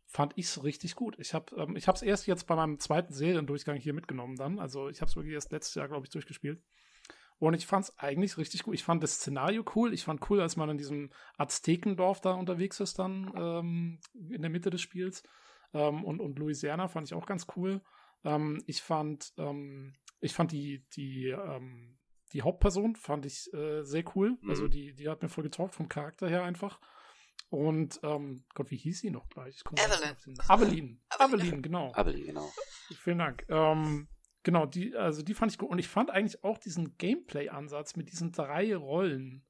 fand 0.05 0.33
ich 0.37 0.45
es 0.45 0.63
richtig 0.63 0.95
gut. 0.95 1.15
Ich 1.19 1.33
habe 1.33 1.53
ähm, 1.57 1.75
ich 1.75 1.87
es 1.87 2.01
erst 2.01 2.27
jetzt 2.27 2.47
bei 2.47 2.55
meinem 2.55 2.79
zweiten 2.79 3.13
Seriendurchgang 3.13 3.77
hier 3.77 3.93
mitgenommen 3.93 4.37
dann. 4.37 4.59
Also 4.59 4.89
ich 4.89 5.01
habe 5.01 5.09
es 5.09 5.15
wirklich 5.15 5.33
erst 5.33 5.51
letztes 5.51 5.75
Jahr, 5.75 5.87
glaube 5.87 6.05
ich, 6.05 6.09
durchgespielt. 6.09 6.63
Und 7.39 7.53
ich 7.53 7.67
fand 7.67 7.85
es 7.85 7.97
eigentlich 7.99 8.37
richtig 8.37 8.63
gut. 8.63 8.73
Ich 8.73 8.83
fand 8.83 9.03
das 9.03 9.15
Szenario 9.15 9.63
cool. 9.75 9.93
Ich 9.93 10.03
fand 10.03 10.27
cool, 10.29 10.41
als 10.41 10.55
man 10.55 10.69
in 10.69 10.77
diesem 10.77 11.11
Aztekendorf 11.37 12.19
da 12.19 12.31
unterwegs 12.33 12.79
ist, 12.79 12.97
dann 12.97 13.31
ähm, 13.35 13.99
in 14.13 14.41
der 14.41 14.49
Mitte 14.49 14.69
des 14.69 14.81
Spiels. 14.81 15.23
Ähm, 15.73 16.03
und, 16.03 16.19
und 16.19 16.39
Louisiana 16.39 16.87
fand 16.87 17.07
ich 17.07 17.13
auch 17.13 17.27
ganz 17.27 17.45
cool. 17.55 17.81
Ähm, 18.23 18.63
ich 18.65 18.81
fand, 18.81 19.33
ähm, 19.37 19.93
ich 20.19 20.33
fand 20.33 20.51
die, 20.51 20.83
die, 20.95 21.27
ähm, 21.27 21.99
die 22.33 22.41
Hauptperson 22.41 22.95
fand 22.95 23.25
ich 23.25 23.53
äh, 23.53 23.83
sehr 23.83 24.03
cool. 24.15 24.37
Mhm. 24.41 24.49
Also 24.49 24.67
die, 24.67 24.95
die 24.95 25.07
hat 25.07 25.21
mir 25.21 25.29
voll 25.29 25.43
getaugt 25.43 25.75
vom 25.75 25.89
Charakter 25.89 26.27
her 26.27 26.43
einfach. 26.43 26.79
Und 27.49 27.99
ähm, 28.03 28.45
Gott, 28.55 28.71
wie 28.71 28.77
hieß 28.77 28.99
sie 28.99 29.11
noch 29.11 29.29
gleich? 29.29 29.63
Evelyn. 29.63 30.37
Aveline. 30.47 30.99
Aveline, 31.09 31.61
genau. 31.61 31.93
Aveline, 31.93 32.25
genau. 32.25 32.51
Vielen 32.99 33.19
Dank. 33.19 33.45
Ähm, 33.47 34.09
genau, 34.47 34.65
die, 34.65 34.95
also 34.95 35.21
die 35.23 35.33
fand 35.33 35.51
ich 35.51 35.57
gut. 35.57 35.69
Und 35.69 35.77
ich 35.77 35.89
fand 35.89 36.09
eigentlich 36.09 36.41
auch 36.41 36.57
diesen 36.57 36.97
Gameplay-Ansatz 36.97 37.97
mit 37.97 38.09
diesen 38.09 38.31
drei 38.31 38.73
Rollen. 38.77 39.45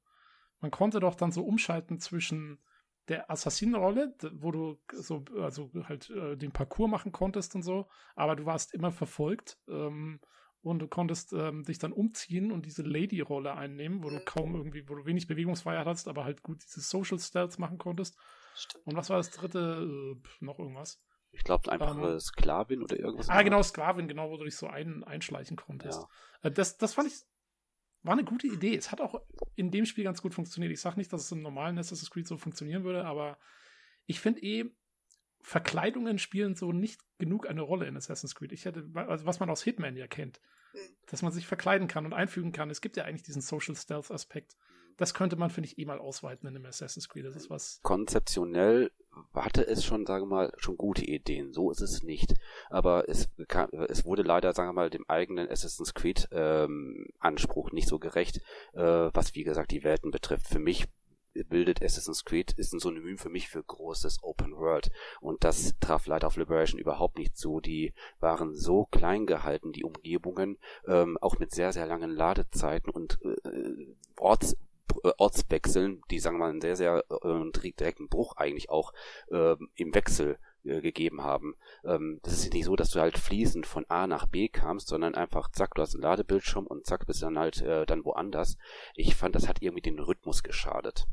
Man 0.58 0.72
konnte 0.72 0.98
doch 0.98 1.14
dann 1.14 1.30
so 1.30 1.44
umschalten 1.44 2.00
zwischen 2.00 2.58
der 3.06 3.30
Assassinenrolle, 3.30 4.16
wo 4.32 4.50
du 4.50 4.76
so, 4.92 5.24
also 5.40 5.70
halt 5.84 6.10
äh, 6.10 6.36
den 6.36 6.50
Parcours 6.50 6.90
machen 6.90 7.12
konntest 7.12 7.54
und 7.54 7.62
so, 7.62 7.86
aber 8.16 8.34
du 8.34 8.44
warst 8.44 8.74
immer 8.74 8.90
verfolgt. 8.90 9.56
Ähm, 9.68 10.18
und 10.62 10.80
du 10.80 10.88
konntest 10.88 11.32
ähm, 11.32 11.62
dich 11.62 11.78
dann 11.78 11.92
umziehen 11.92 12.50
und 12.50 12.66
diese 12.66 12.82
Lady-Rolle 12.82 13.54
einnehmen, 13.54 14.02
wo 14.02 14.10
du 14.10 14.18
kaum 14.24 14.56
irgendwie, 14.56 14.88
wo 14.88 14.96
du 14.96 15.06
wenig 15.06 15.28
Bewegungsfreiheit 15.28 15.86
hattest, 15.86 16.08
aber 16.08 16.24
halt 16.24 16.42
gut 16.42 16.64
diese 16.64 16.80
Social 16.80 17.20
Stealth 17.20 17.60
machen 17.60 17.78
konntest. 17.78 18.18
Stimmt. 18.56 18.84
Und 18.84 18.96
was 18.96 19.08
war 19.10 19.18
das 19.18 19.30
dritte? 19.30 20.18
Äh, 20.20 20.44
noch 20.44 20.58
irgendwas? 20.58 21.00
Ich 21.32 21.44
glaube 21.44 21.70
einfach 21.70 21.96
ähm, 21.96 22.20
Sklavin 22.20 22.82
oder 22.82 22.98
irgendwas. 22.98 23.28
Ah, 23.28 23.42
genau, 23.42 23.62
Sklavin, 23.62 24.08
genau, 24.08 24.30
wo 24.30 24.36
du 24.36 24.44
dich 24.44 24.56
so 24.56 24.66
ein, 24.66 25.04
einschleichen 25.04 25.56
konntest. 25.56 26.00
Ja. 26.42 26.48
Äh, 26.48 26.50
das, 26.50 26.78
das 26.78 26.94
fand 26.94 27.08
ich, 27.08 27.14
war 28.02 28.14
eine 28.14 28.24
gute 28.24 28.46
Idee. 28.46 28.76
Es 28.76 28.90
hat 28.90 29.00
auch 29.00 29.20
in 29.54 29.70
dem 29.70 29.86
Spiel 29.86 30.04
ganz 30.04 30.22
gut 30.22 30.34
funktioniert. 30.34 30.72
Ich 30.72 30.80
sage 30.80 30.96
nicht, 30.96 31.12
dass 31.12 31.24
es 31.24 31.32
im 31.32 31.42
normalen 31.42 31.78
Assassin's 31.78 32.10
Creed 32.10 32.26
so 32.26 32.36
funktionieren 32.36 32.84
würde, 32.84 33.04
aber 33.04 33.38
ich 34.06 34.20
finde 34.20 34.42
eh, 34.42 34.64
Verkleidungen 35.40 36.18
spielen 36.18 36.54
so 36.54 36.72
nicht 36.72 37.00
genug 37.18 37.48
eine 37.48 37.62
Rolle 37.62 37.86
in 37.86 37.96
Assassin's 37.96 38.34
Creed. 38.34 38.52
Ich 38.52 38.64
hätte, 38.64 38.88
also 38.94 39.26
was 39.26 39.40
man 39.40 39.50
aus 39.50 39.62
Hitman 39.62 39.96
ja 39.96 40.06
kennt, 40.06 40.40
hm. 40.72 40.80
dass 41.06 41.22
man 41.22 41.32
sich 41.32 41.46
verkleiden 41.46 41.88
kann 41.88 42.06
und 42.06 42.12
einfügen 42.14 42.52
kann. 42.52 42.70
Es 42.70 42.80
gibt 42.80 42.96
ja 42.96 43.04
eigentlich 43.04 43.22
diesen 43.22 43.42
Social 43.42 43.76
Stealth 43.76 44.10
Aspekt. 44.10 44.56
Das 44.98 45.14
könnte 45.14 45.36
man, 45.36 45.48
finde 45.48 45.68
ich, 45.68 45.78
eh 45.78 45.84
mal 45.84 46.00
ausweiten 46.00 46.48
in 46.48 46.56
einem 46.56 46.66
Assassin's 46.66 47.08
Creed. 47.08 47.24
Das 47.24 47.36
ist 47.36 47.48
was. 47.48 47.80
Konzeptionell 47.82 48.90
hatte 49.32 49.66
es 49.66 49.84
schon, 49.84 50.06
sagen 50.06 50.24
wir 50.24 50.34
mal, 50.34 50.52
schon 50.58 50.76
gute 50.76 51.04
Ideen. 51.04 51.52
So 51.52 51.70
ist 51.70 51.80
es 51.80 52.02
nicht. 52.02 52.34
Aber 52.68 53.08
es, 53.08 53.28
kam, 53.46 53.70
es 53.88 54.04
wurde 54.04 54.22
leider, 54.22 54.52
sagen 54.52 54.68
wir 54.68 54.74
mal, 54.74 54.90
dem 54.90 55.08
eigenen 55.08 55.48
Assassin's 55.48 55.94
Creed 55.94 56.28
ähm, 56.32 57.06
Anspruch 57.20 57.70
nicht 57.70 57.88
so 57.88 57.98
gerecht, 57.98 58.40
äh, 58.74 58.82
was 58.82 59.34
wie 59.34 59.44
gesagt 59.44 59.70
die 59.70 59.84
Welten 59.84 60.10
betrifft. 60.10 60.48
Für 60.48 60.58
mich 60.58 60.88
bildet 61.44 61.82
Assassin's 61.82 62.24
Creed, 62.24 62.52
ist 62.52 62.72
ein 62.72 62.80
Synonym 62.80 63.18
für 63.18 63.28
mich 63.28 63.48
für 63.48 63.62
großes 63.62 64.22
Open 64.22 64.56
World. 64.56 64.90
Und 65.20 65.44
das 65.44 65.74
traf 65.78 66.06
leider 66.06 66.26
auf 66.26 66.36
Liberation 66.36 66.80
überhaupt 66.80 67.18
nicht 67.18 67.36
zu. 67.36 67.60
Die 67.60 67.94
waren 68.18 68.54
so 68.54 68.86
klein 68.86 69.26
gehalten, 69.26 69.72
die 69.72 69.84
Umgebungen, 69.84 70.58
ähm, 70.86 71.16
auch 71.20 71.38
mit 71.38 71.52
sehr, 71.52 71.72
sehr 71.72 71.86
langen 71.86 72.10
Ladezeiten 72.10 72.90
und 72.90 73.20
äh, 73.22 73.94
Orts, 74.16 74.56
Ortswechseln, 75.18 76.02
die 76.10 76.18
sagen 76.18 76.36
wir 76.36 76.44
mal 76.44 76.50
einen 76.50 76.60
sehr, 76.60 76.76
sehr 76.76 77.04
äh, 77.10 77.70
direkten 77.72 78.08
Bruch 78.08 78.36
eigentlich 78.36 78.70
auch 78.70 78.92
äh, 79.30 79.56
im 79.74 79.94
Wechsel 79.94 80.38
äh, 80.64 80.80
gegeben 80.80 81.22
haben. 81.22 81.56
Ähm, 81.84 82.20
das 82.22 82.34
ist 82.34 82.52
nicht 82.52 82.64
so, 82.64 82.76
dass 82.76 82.90
du 82.90 83.00
halt 83.00 83.18
fließend 83.18 83.66
von 83.66 83.86
A 83.88 84.06
nach 84.06 84.26
B 84.26 84.48
kamst, 84.48 84.88
sondern 84.88 85.14
einfach 85.14 85.50
zack, 85.50 85.74
du 85.74 85.82
hast 85.82 85.94
einen 85.94 86.02
Ladebildschirm 86.02 86.66
und 86.66 86.86
zack, 86.86 87.06
bist 87.06 87.22
dann 87.22 87.38
halt 87.38 87.62
äh, 87.62 87.86
dann 87.86 88.04
woanders. 88.04 88.58
Ich 88.94 89.14
fand, 89.14 89.34
das 89.34 89.48
hat 89.48 89.62
irgendwie 89.62 89.82
den 89.82 89.98
Rhythmus 89.98 90.42
geschadet. 90.42 91.06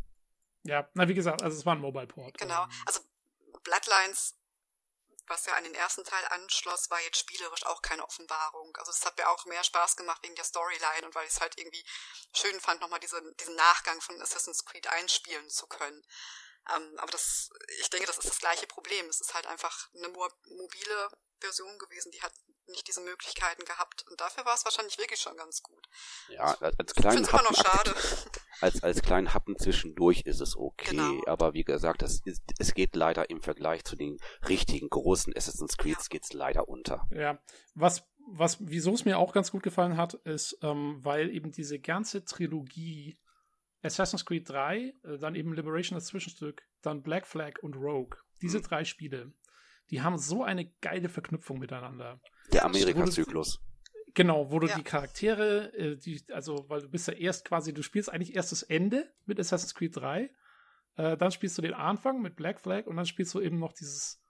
Ja, 0.63 0.89
na 0.93 1.07
wie 1.07 1.13
gesagt, 1.13 1.43
also 1.43 1.55
es 1.55 1.65
war 1.65 1.75
ein 1.75 1.81
Mobile 1.81 2.07
Port. 2.07 2.37
Genau. 2.37 2.65
Also 2.85 3.01
Bloodlines, 3.63 4.35
was 5.27 5.45
ja 5.45 5.53
an 5.53 5.63
den 5.63 5.75
ersten 5.75 6.03
Teil 6.03 6.25
anschloss, 6.29 6.89
war 6.89 7.01
jetzt 7.01 7.17
spielerisch 7.17 7.65
auch 7.65 7.81
keine 7.81 8.03
Offenbarung. 8.03 8.75
Also 8.77 8.91
es 8.91 9.05
hat 9.05 9.17
mir 9.17 9.29
auch 9.29 9.45
mehr 9.45 9.63
Spaß 9.63 9.95
gemacht 9.95 10.21
wegen 10.23 10.35
der 10.35 10.45
Storyline 10.45 11.05
und 11.05 11.15
weil 11.15 11.25
ich 11.25 11.33
es 11.33 11.41
halt 11.41 11.57
irgendwie 11.57 11.85
schön 12.33 12.59
fand, 12.59 12.81
nochmal 12.81 12.99
diese, 12.99 13.21
diesen 13.39 13.55
Nachgang 13.55 13.99
von 14.01 14.21
Assassin's 14.21 14.65
Creed 14.65 14.87
einspielen 14.87 15.49
zu 15.49 15.67
können. 15.67 16.05
Ähm, 16.73 16.97
aber 16.97 17.11
das, 17.11 17.49
ich 17.79 17.89
denke, 17.89 18.07
das 18.07 18.17
ist 18.17 18.29
das 18.29 18.39
gleiche 18.39 18.67
Problem. 18.67 19.07
Es 19.07 19.21
ist 19.21 19.33
halt 19.33 19.45
einfach 19.47 19.89
eine 19.95 20.09
mo 20.09 20.27
mobile 20.45 21.09
Version 21.39 21.77
gewesen, 21.77 22.11
die 22.11 22.21
hat 22.21 22.33
nicht 22.67 22.87
diese 22.87 23.01
Möglichkeiten 23.01 23.63
gehabt. 23.65 24.05
Und 24.09 24.19
dafür 24.19 24.45
war 24.45 24.55
es 24.55 24.65
wahrscheinlich 24.65 24.97
wirklich 24.97 25.19
schon 25.19 25.35
ganz 25.37 25.61
gut. 25.61 25.87
Ja, 26.29 26.55
als 26.77 26.93
kleinen 26.93 27.31
Happen. 27.31 27.45
Noch 27.45 27.55
schade. 27.55 27.95
Als, 28.61 28.81
als 28.83 29.01
kleinen 29.01 29.33
Happen 29.33 29.57
zwischendurch 29.57 30.21
ist 30.21 30.39
es 30.39 30.55
okay. 30.55 30.91
Genau. 30.91 31.21
Aber 31.25 31.53
wie 31.53 31.65
gesagt, 31.65 32.01
es, 32.03 32.21
ist, 32.23 32.41
es 32.57 32.73
geht 32.73 32.95
leider 32.95 33.29
im 33.29 33.41
Vergleich 33.41 33.83
zu 33.83 33.97
den 33.97 34.17
richtigen 34.47 34.87
großen 34.89 35.35
Assassin's 35.35 35.75
Creeds 35.75 36.05
ja. 36.05 36.11
geht's 36.11 36.31
leider 36.31 36.69
unter. 36.69 37.05
Ja, 37.11 37.37
was, 37.73 38.07
was, 38.31 38.57
wieso 38.61 38.93
es 38.93 39.03
mir 39.03 39.17
auch 39.17 39.33
ganz 39.33 39.51
gut 39.51 39.61
gefallen 39.61 39.97
hat, 39.97 40.13
ist, 40.13 40.57
ähm, 40.61 40.99
weil 41.03 41.31
eben 41.31 41.51
diese 41.51 41.79
ganze 41.79 42.23
Trilogie 42.23 43.19
Assassin's 43.85 44.25
Creed 44.25 44.49
3, 44.49 44.77
äh, 45.03 45.17
dann 45.19 45.35
eben 45.35 45.53
Liberation 45.53 45.95
als 45.95 46.07
Zwischenstück, 46.07 46.63
dann 46.81 47.03
Black 47.03 47.27
Flag 47.27 47.61
und 47.61 47.75
Rogue, 47.75 48.17
diese 48.41 48.59
mhm. 48.59 48.63
drei 48.63 48.83
Spiele, 48.85 49.33
die 49.89 50.01
haben 50.01 50.17
so 50.17 50.43
eine 50.43 50.65
geile 50.81 51.09
Verknüpfung 51.09 51.59
miteinander. 51.59 52.19
Der 52.51 52.65
Amerika-Zyklus. 52.65 53.59
Genau, 54.13 54.49
wo 54.49 54.59
du 54.59 54.67
ja. 54.67 54.75
die 54.75 54.83
Charaktere, 54.83 55.73
äh, 55.73 55.97
die, 55.97 56.23
also, 56.31 56.65
weil 56.69 56.81
du 56.81 56.89
bist 56.89 57.07
ja 57.07 57.13
erst 57.13 57.45
quasi, 57.45 57.73
du 57.73 57.83
spielst 57.83 58.11
eigentlich 58.11 58.35
erst 58.35 58.51
das 58.51 58.63
Ende 58.63 59.11
mit 59.25 59.39
Assassin's 59.39 59.75
Creed 59.75 59.95
3, 59.95 60.29
äh, 60.95 61.17
dann 61.17 61.31
spielst 61.31 61.57
du 61.57 61.61
den 61.61 61.73
Anfang 61.73 62.21
mit 62.21 62.35
Black 62.37 62.61
Flag 62.61 62.87
und 62.87 62.95
dann 62.95 63.05
spielst 63.05 63.33
du 63.33 63.41
eben 63.41 63.59
noch 63.59 63.73
dieses, 63.73 64.21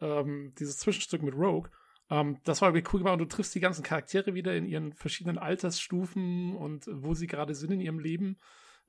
ähm, 0.00 0.54
dieses 0.58 0.78
Zwischenstück 0.78 1.22
mit 1.22 1.34
Rogue. 1.34 1.70
Ähm, 2.10 2.38
das 2.44 2.62
war 2.62 2.70
irgendwie 2.70 2.88
cool 2.92 3.00
gemacht 3.00 3.14
und 3.14 3.18
du 3.18 3.26
triffst 3.26 3.54
die 3.54 3.60
ganzen 3.60 3.82
Charaktere 3.82 4.34
wieder 4.34 4.54
in 4.56 4.64
ihren 4.64 4.94
verschiedenen 4.94 5.38
Altersstufen 5.38 6.56
und 6.56 6.86
wo 6.90 7.12
sie 7.12 7.26
gerade 7.26 7.54
sind 7.54 7.72
in 7.72 7.80
ihrem 7.80 7.98
Leben. 7.98 8.38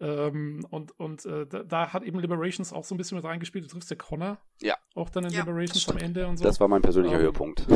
Ähm, 0.01 0.65
und 0.71 0.91
und 0.99 1.25
äh, 1.25 1.47
da, 1.47 1.63
da, 1.63 1.93
hat 1.93 2.03
eben 2.03 2.19
Liberations 2.19 2.73
auch 2.73 2.83
so 2.83 2.93
ein 2.93 2.97
bisschen 2.97 3.17
mit 3.17 3.23
reingespielt. 3.23 3.63
Du 3.63 3.69
triffst 3.69 3.89
ja 3.89 3.95
Connor. 3.95 4.37
Ja. 4.61 4.75
Auch 4.93 5.09
dann 5.09 5.23
in 5.23 5.31
ja, 5.31 5.39
Liberations 5.39 5.87
am 5.87 5.97
Ende 5.97 6.27
und 6.27 6.37
so. 6.37 6.43
Das 6.43 6.59
war 6.59 6.67
mein 6.67 6.81
persönlicher 6.81 7.15
ähm, 7.15 7.21
Höhepunkt. 7.21 7.65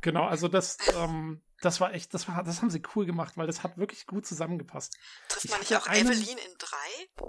Genau, 0.00 0.24
also 0.24 0.48
das, 0.48 0.78
ähm, 0.96 1.40
das 1.60 1.80
war 1.80 1.94
echt, 1.94 2.12
das 2.12 2.26
war, 2.26 2.42
das 2.42 2.60
haben 2.60 2.70
sie 2.70 2.82
cool 2.96 3.06
gemacht, 3.06 3.36
weil 3.36 3.46
das 3.46 3.62
hat 3.62 3.78
wirklich 3.78 4.04
gut 4.06 4.26
zusammengepasst. 4.26 4.96
Trifft 5.28 5.50
man 5.50 5.60
nicht 5.60 5.76
auch 5.76 5.86
einen, 5.86 6.10
Evelyn 6.10 6.38
in 6.38 6.54
drei? 6.58 7.22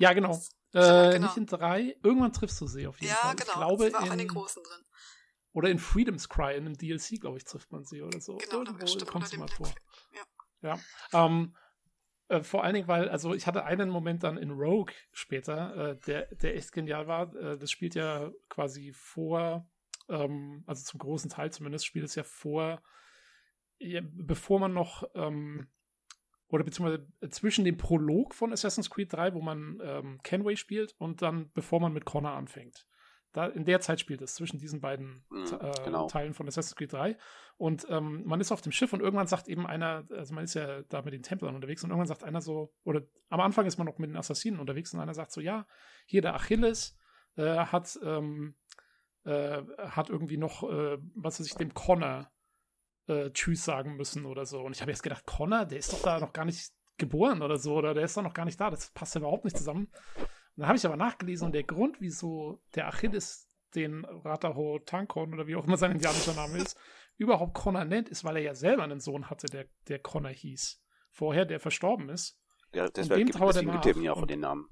ja, 0.00 0.12
genau. 0.12 0.34
Äh, 0.72 1.12
genau. 1.12 1.26
Nicht 1.26 1.36
in 1.36 1.46
drei. 1.46 1.96
Irgendwann 2.02 2.32
triffst 2.32 2.60
du 2.60 2.66
sie 2.66 2.88
auf 2.88 3.00
jeden 3.00 3.12
ja, 3.12 3.16
Fall. 3.16 3.36
Genau, 3.36 3.46
ich 3.46 3.54
glaube, 3.54 3.84
das 3.84 3.92
war 3.92 4.02
auch 4.02 4.06
in, 4.06 4.12
in 4.12 4.18
den 4.18 4.28
großen 4.28 4.62
drin. 4.64 4.84
Oder 5.52 5.70
in 5.70 5.78
Freedom's 5.78 6.28
Cry, 6.28 6.56
in 6.56 6.66
einem 6.66 6.76
DLC, 6.76 7.20
glaube 7.20 7.38
ich, 7.38 7.44
trifft 7.44 7.70
man 7.70 7.84
sie 7.84 8.02
oder 8.02 8.20
so. 8.20 8.36
Genau, 8.36 8.64
Irgendwo 8.64 8.86
stimmt, 8.86 9.10
kommt 9.10 9.28
sie 9.28 9.38
mal 9.38 9.48
vor. 9.48 9.72
Ja. 10.62 10.76
ja. 11.12 11.26
Ähm, 11.26 11.56
äh, 12.28 12.42
vor 12.42 12.64
allen 12.64 12.74
Dingen, 12.74 12.88
weil, 12.88 13.08
also 13.08 13.34
ich 13.34 13.46
hatte 13.46 13.64
einen 13.64 13.90
Moment 13.90 14.22
dann 14.22 14.36
in 14.36 14.50
Rogue 14.50 14.94
später, 15.12 15.90
äh, 15.90 15.96
der, 16.06 16.26
der 16.34 16.56
echt 16.56 16.72
genial 16.72 17.06
war. 17.06 17.34
Äh, 17.34 17.58
das 17.58 17.70
spielt 17.70 17.94
ja 17.94 18.30
quasi 18.48 18.92
vor, 18.92 19.66
ähm, 20.08 20.62
also 20.66 20.84
zum 20.84 20.98
großen 20.98 21.30
Teil 21.30 21.50
zumindest, 21.50 21.86
spielt 21.86 22.04
es 22.04 22.14
ja 22.14 22.22
vor, 22.22 22.82
ja, 23.78 24.00
bevor 24.04 24.60
man 24.60 24.74
noch, 24.74 25.04
ähm, 25.14 25.68
oder 26.48 26.64
beziehungsweise 26.64 27.06
zwischen 27.30 27.64
dem 27.64 27.76
Prolog 27.76 28.34
von 28.34 28.52
Assassin's 28.52 28.90
Creed 28.90 29.12
3, 29.12 29.34
wo 29.34 29.40
man 29.40 29.80
ähm, 29.82 30.20
Kenway 30.22 30.56
spielt, 30.56 30.94
und 30.98 31.22
dann 31.22 31.50
bevor 31.52 31.80
man 31.80 31.92
mit 31.92 32.04
Connor 32.04 32.32
anfängt 32.32 32.86
da, 33.32 33.46
in 33.46 33.64
der 33.64 33.80
Zeit 33.80 34.00
spielt 34.00 34.22
es, 34.22 34.34
zwischen 34.34 34.58
diesen 34.58 34.80
beiden 34.80 35.24
mhm, 35.30 35.46
äh, 35.60 35.84
genau. 35.84 36.06
Teilen 36.06 36.34
von 36.34 36.48
Assassin's 36.48 36.76
Creed 36.76 36.92
3. 36.92 37.16
Und 37.56 37.86
ähm, 37.90 38.22
man 38.24 38.40
ist 38.40 38.52
auf 38.52 38.62
dem 38.62 38.72
Schiff 38.72 38.92
und 38.92 39.00
irgendwann 39.00 39.26
sagt 39.26 39.48
eben 39.48 39.66
einer, 39.66 40.04
also 40.10 40.34
man 40.34 40.44
ist 40.44 40.54
ja 40.54 40.82
da 40.82 41.02
mit 41.02 41.12
den 41.12 41.22
Templern 41.22 41.54
unterwegs 41.54 41.84
und 41.84 41.90
irgendwann 41.90 42.06
sagt 42.06 42.24
einer 42.24 42.40
so, 42.40 42.72
oder 42.84 43.02
am 43.28 43.40
Anfang 43.40 43.66
ist 43.66 43.76
man 43.76 43.86
noch 43.86 43.98
mit 43.98 44.10
den 44.10 44.16
Assassinen 44.16 44.60
unterwegs 44.60 44.94
und 44.94 45.00
einer 45.00 45.14
sagt 45.14 45.32
so, 45.32 45.40
ja, 45.40 45.66
hier 46.06 46.22
der 46.22 46.34
Achilles 46.34 46.96
äh, 47.36 47.56
hat, 47.56 47.98
ähm, 48.02 48.56
äh, 49.24 49.62
hat 49.78 50.08
irgendwie 50.08 50.38
noch, 50.38 50.62
äh, 50.62 50.98
was 51.14 51.38
weiß 51.38 51.46
ich, 51.46 51.54
dem 51.54 51.74
Connor 51.74 52.30
äh, 53.08 53.30
Tschüss 53.30 53.64
sagen 53.64 53.96
müssen 53.96 54.24
oder 54.24 54.46
so. 54.46 54.60
Und 54.60 54.74
ich 54.74 54.80
habe 54.80 54.90
jetzt 54.90 55.02
gedacht, 55.02 55.26
Connor, 55.26 55.66
der 55.66 55.78
ist 55.78 55.92
doch 55.92 56.02
da 56.02 56.18
noch 56.18 56.32
gar 56.32 56.44
nicht 56.44 56.72
geboren 56.96 57.42
oder 57.42 57.58
so, 57.58 57.76
oder 57.76 57.94
der 57.94 58.04
ist 58.04 58.16
doch 58.16 58.22
noch 58.22 58.34
gar 58.34 58.44
nicht 58.44 58.60
da, 58.60 58.70
das 58.70 58.90
passt 58.90 59.14
ja 59.14 59.20
überhaupt 59.20 59.44
nicht 59.44 59.56
zusammen 59.56 59.88
dann 60.58 60.68
habe 60.68 60.76
ich 60.76 60.84
aber 60.84 60.96
nachgelesen 60.96 61.46
und 61.46 61.52
der 61.52 61.62
Grund, 61.62 62.00
wieso 62.00 62.60
der 62.74 62.88
Achilles 62.88 63.48
den 63.74 64.04
Rataho 64.04 64.80
Tankon 64.80 65.32
oder 65.32 65.46
wie 65.46 65.56
auch 65.56 65.66
immer 65.66 65.76
sein 65.76 65.92
indianischer 65.92 66.34
Name 66.34 66.58
ist, 66.58 66.76
überhaupt 67.16 67.54
Connor 67.54 67.84
nennt, 67.84 68.08
ist, 68.08 68.24
weil 68.24 68.36
er 68.36 68.42
ja 68.42 68.54
selber 68.54 68.82
einen 68.82 69.00
Sohn 69.00 69.30
hatte, 69.30 69.46
der, 69.46 69.66
der 69.88 69.98
Connor 70.00 70.30
hieß. 70.30 70.82
Vorher, 71.10 71.44
der 71.44 71.60
verstorben 71.60 72.08
ist. 72.08 72.40
Ja, 72.72 72.88
deswegen 72.88 73.26
gibt 73.26 73.40
es 73.40 73.62
ihm 73.62 74.02
ja 74.02 74.12
auch 74.12 74.26
den 74.26 74.40
Namen. 74.40 74.68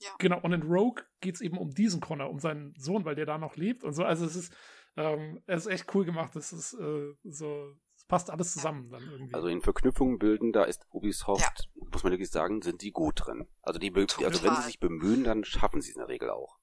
Ja. 0.00 0.10
Genau, 0.18 0.40
und 0.40 0.52
in 0.52 0.62
Rogue 0.62 1.04
geht 1.20 1.36
es 1.36 1.40
eben 1.40 1.58
um 1.58 1.70
diesen 1.70 2.00
Connor, 2.00 2.30
um 2.30 2.38
seinen 2.38 2.74
Sohn, 2.76 3.04
weil 3.04 3.14
der 3.14 3.26
da 3.26 3.38
noch 3.38 3.56
lebt 3.56 3.84
und 3.84 3.94
so. 3.94 4.04
Also 4.04 4.26
es 4.26 4.36
ist, 4.36 4.54
ähm, 4.96 5.42
es 5.46 5.66
ist 5.66 5.72
echt 5.72 5.94
cool 5.94 6.04
gemacht. 6.04 6.36
Es 6.36 6.52
ist 6.52 6.74
äh, 6.74 7.14
so, 7.24 7.74
passt 8.08 8.30
alles 8.30 8.52
zusammen 8.54 8.90
dann 8.90 9.02
irgendwie. 9.02 9.34
Also 9.34 9.48
in 9.48 9.60
Verknüpfungen 9.60 10.18
bilden, 10.18 10.52
da 10.52 10.64
ist 10.64 10.86
Ubisoft, 10.90 11.68
ja. 11.74 11.86
muss 11.92 12.02
man 12.02 12.12
wirklich 12.12 12.30
sagen, 12.30 12.62
sind 12.62 12.82
die 12.82 12.90
gut 12.90 13.26
drin. 13.26 13.46
Also 13.62 13.78
die, 13.78 13.94
also 13.94 14.42
wenn 14.42 14.56
sie 14.56 14.62
sich 14.62 14.80
bemühen, 14.80 15.24
dann 15.24 15.44
schaffen 15.44 15.80
sie 15.80 15.90
es 15.90 15.96
in 15.96 16.00
der 16.00 16.08
Regel 16.08 16.30
auch. 16.30 16.58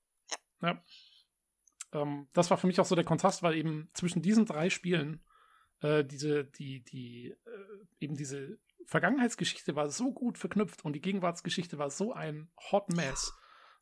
Ja. 0.62 0.68
ja. 0.70 0.84
Ähm, 2.02 2.28
das 2.34 2.50
war 2.50 2.58
für 2.58 2.68
mich 2.68 2.80
auch 2.80 2.86
so 2.86 2.96
der 2.96 3.06
Kontrast, 3.06 3.44
weil 3.44 3.56
eben 3.56 3.90
zwischen 3.94 4.22
diesen 4.22 4.46
drei 4.46 4.70
Spielen 4.70 5.24
äh, 5.82 6.04
diese, 6.04 6.46
die, 6.46 6.84
die, 6.84 7.28
äh, 7.30 7.86
eben 8.00 8.16
diese 8.16 8.58
Vergangenheitsgeschichte 8.88 9.76
war 9.76 9.90
so 9.90 10.14
gut 10.14 10.38
verknüpft 10.38 10.84
und 10.84 10.94
die 10.94 11.02
Gegenwartsgeschichte 11.02 11.78
war 11.78 11.90
so 11.90 12.12
ein 12.14 12.52
Hot 12.72 12.90
Mess. 12.90 13.34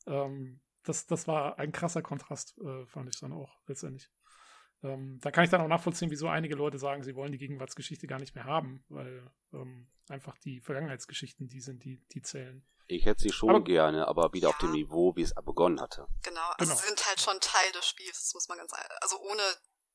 Ähm, 0.06 0.62
das, 0.84 1.06
das 1.06 1.28
war 1.28 1.60
ein 1.60 1.72
krasser 1.72 2.02
Kontrast, 2.02 2.58
äh, 2.60 2.86
fand 2.88 3.10
ich 3.14 3.20
dann 3.20 3.32
auch 3.32 3.58
letztendlich. 3.68 4.10
Ähm, 4.84 5.20
da 5.22 5.32
kann 5.32 5.46
ich 5.46 5.50
dann 5.50 5.62
auch 5.62 5.68
nachvollziehen, 5.68 6.12
wieso 6.12 6.28
einige 6.28 6.56
Leute 6.56 6.78
sagen, 6.78 7.04
sie 7.04 7.16
wollen 7.16 7.32
die 7.32 7.38
Gegenwartsgeschichte 7.38 8.06
gar 8.06 8.20
nicht 8.20 8.36
mehr 8.36 8.44
haben, 8.44 8.84
weil 8.90 9.32
ähm, 9.54 9.90
einfach 10.10 10.38
die 10.40 10.60
Vergangenheitsgeschichten 10.62 11.48
die 11.48 11.62
sind, 11.62 11.84
die, 11.84 12.06
die 12.10 12.22
zählen. 12.22 12.66
Ich 12.88 13.06
hätte 13.06 13.24
sie 13.24 13.32
schon 13.32 13.50
aber, 13.50 13.64
gerne, 13.64 14.08
aber 14.08 14.34
wieder 14.34 14.50
ja. 14.50 14.54
auf 14.54 14.58
dem 14.60 14.72
Niveau, 14.72 15.16
wie 15.16 15.22
es 15.22 15.34
begonnen 15.34 15.80
hatte. 15.80 16.06
Genau, 16.24 16.50
also 16.58 16.72
genau. 16.72 16.76
sie 16.76 16.88
sind 16.88 17.08
halt 17.08 17.22
schon 17.22 17.40
Teil 17.40 17.72
des 17.72 17.88
Spiels, 17.88 18.20
das 18.20 18.34
muss 18.34 18.50
man 18.50 18.58
ganz, 18.58 18.74
also 19.02 19.20
ohne 19.22 19.42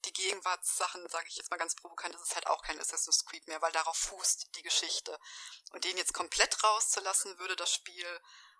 die 0.05 0.13
Gegenwartssachen, 0.13 1.07
sage 1.09 1.27
ich 1.29 1.37
jetzt 1.37 1.51
mal 1.51 1.59
ganz 1.59 1.75
provokant, 1.75 2.15
das 2.15 2.23
ist 2.23 2.35
halt 2.35 2.47
auch 2.47 2.63
kein 2.63 2.79
Assassin's 2.79 3.25
Creed 3.27 3.47
mehr, 3.49 3.61
weil 3.61 3.73
darauf 3.73 3.97
fußt 3.97 4.57
die 4.57 4.63
Geschichte. 4.63 5.17
Und 5.73 5.85
den 5.85 5.97
jetzt 5.97 6.15
komplett 6.15 6.63
rauszulassen, 6.65 7.39
würde 7.39 7.57
das 7.57 7.73
Spiel 7.73 8.07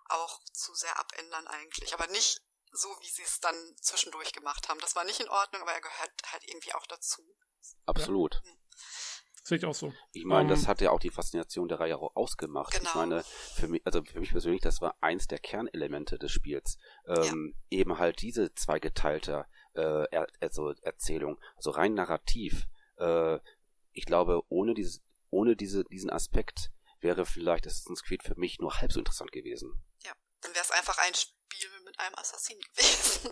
auch 0.09 0.43
zu 0.51 0.73
sehr 0.75 0.99
abändern 0.99 1.47
eigentlich. 1.47 1.93
Aber 1.93 2.07
nicht 2.07 2.41
so, 2.71 2.89
wie 3.01 3.07
sie 3.07 3.23
es 3.23 3.39
dann 3.39 3.55
zwischendurch 3.81 4.33
gemacht 4.33 4.69
haben. 4.69 4.79
Das 4.79 4.95
war 4.95 5.03
nicht 5.05 5.19
in 5.19 5.29
Ordnung, 5.29 5.61
aber 5.61 5.73
er 5.73 5.81
gehört 5.81 6.11
halt 6.31 6.43
irgendwie 6.47 6.73
auch 6.73 6.85
dazu. 6.87 7.23
Absolut. 7.85 8.41
Ja. 8.43 8.51
Hm. 8.51 8.59
Sehe 9.43 9.57
ich 9.57 9.65
auch 9.65 9.73
so. 9.73 9.93
Ich 10.11 10.25
meine, 10.25 10.43
um, 10.43 10.49
das 10.49 10.61
ähm, 10.63 10.67
hat 10.67 10.81
ja 10.81 10.91
auch 10.91 10.99
die 10.99 11.09
Faszination 11.09 11.67
der 11.67 11.79
Reihe 11.79 11.97
ausgemacht. 11.97 12.71
Genau. 12.71 12.89
Ich 12.89 12.95
meine, 12.95 13.23
für 13.23 13.67
mich, 13.67 13.81
also 13.83 14.03
für 14.03 14.19
mich 14.19 14.31
persönlich, 14.31 14.61
das 14.61 14.79
war 14.79 14.95
eins 15.01 15.27
der 15.27 15.39
Kernelemente 15.39 16.19
des 16.19 16.31
Spiels. 16.31 16.77
Ähm, 17.07 17.55
ja. 17.71 17.79
Eben 17.79 17.97
halt 17.97 18.21
diese 18.21 18.53
zweigeteilte 18.53 19.45
äh, 19.73 20.05
er, 20.11 20.27
also 20.39 20.73
Erzählung, 20.81 21.39
also 21.55 21.71
rein 21.71 21.95
narrativ. 21.95 22.67
Äh, 22.97 23.39
ich 23.91 24.05
glaube, 24.05 24.43
ohne 24.49 24.75
dieses, 24.75 25.01
ohne 25.31 25.55
diese, 25.55 25.83
diesen 25.85 26.11
Aspekt 26.11 26.71
wäre 26.99 27.25
vielleicht 27.25 27.65
Assassin's 27.65 28.03
Creed 28.03 28.23
für 28.23 28.35
mich 28.35 28.59
nur 28.59 28.79
halb 28.79 28.91
so 28.91 28.99
interessant 28.99 29.31
gewesen. 29.31 29.73
Ja, 30.03 30.11
dann 30.41 30.53
wäre 30.53 30.63
es 30.63 30.71
einfach 30.71 30.97
ein 30.99 31.15
Spiel 31.15 31.38
einem 31.99 32.15
Assassinen 32.15 32.61
gewesen. 32.61 33.31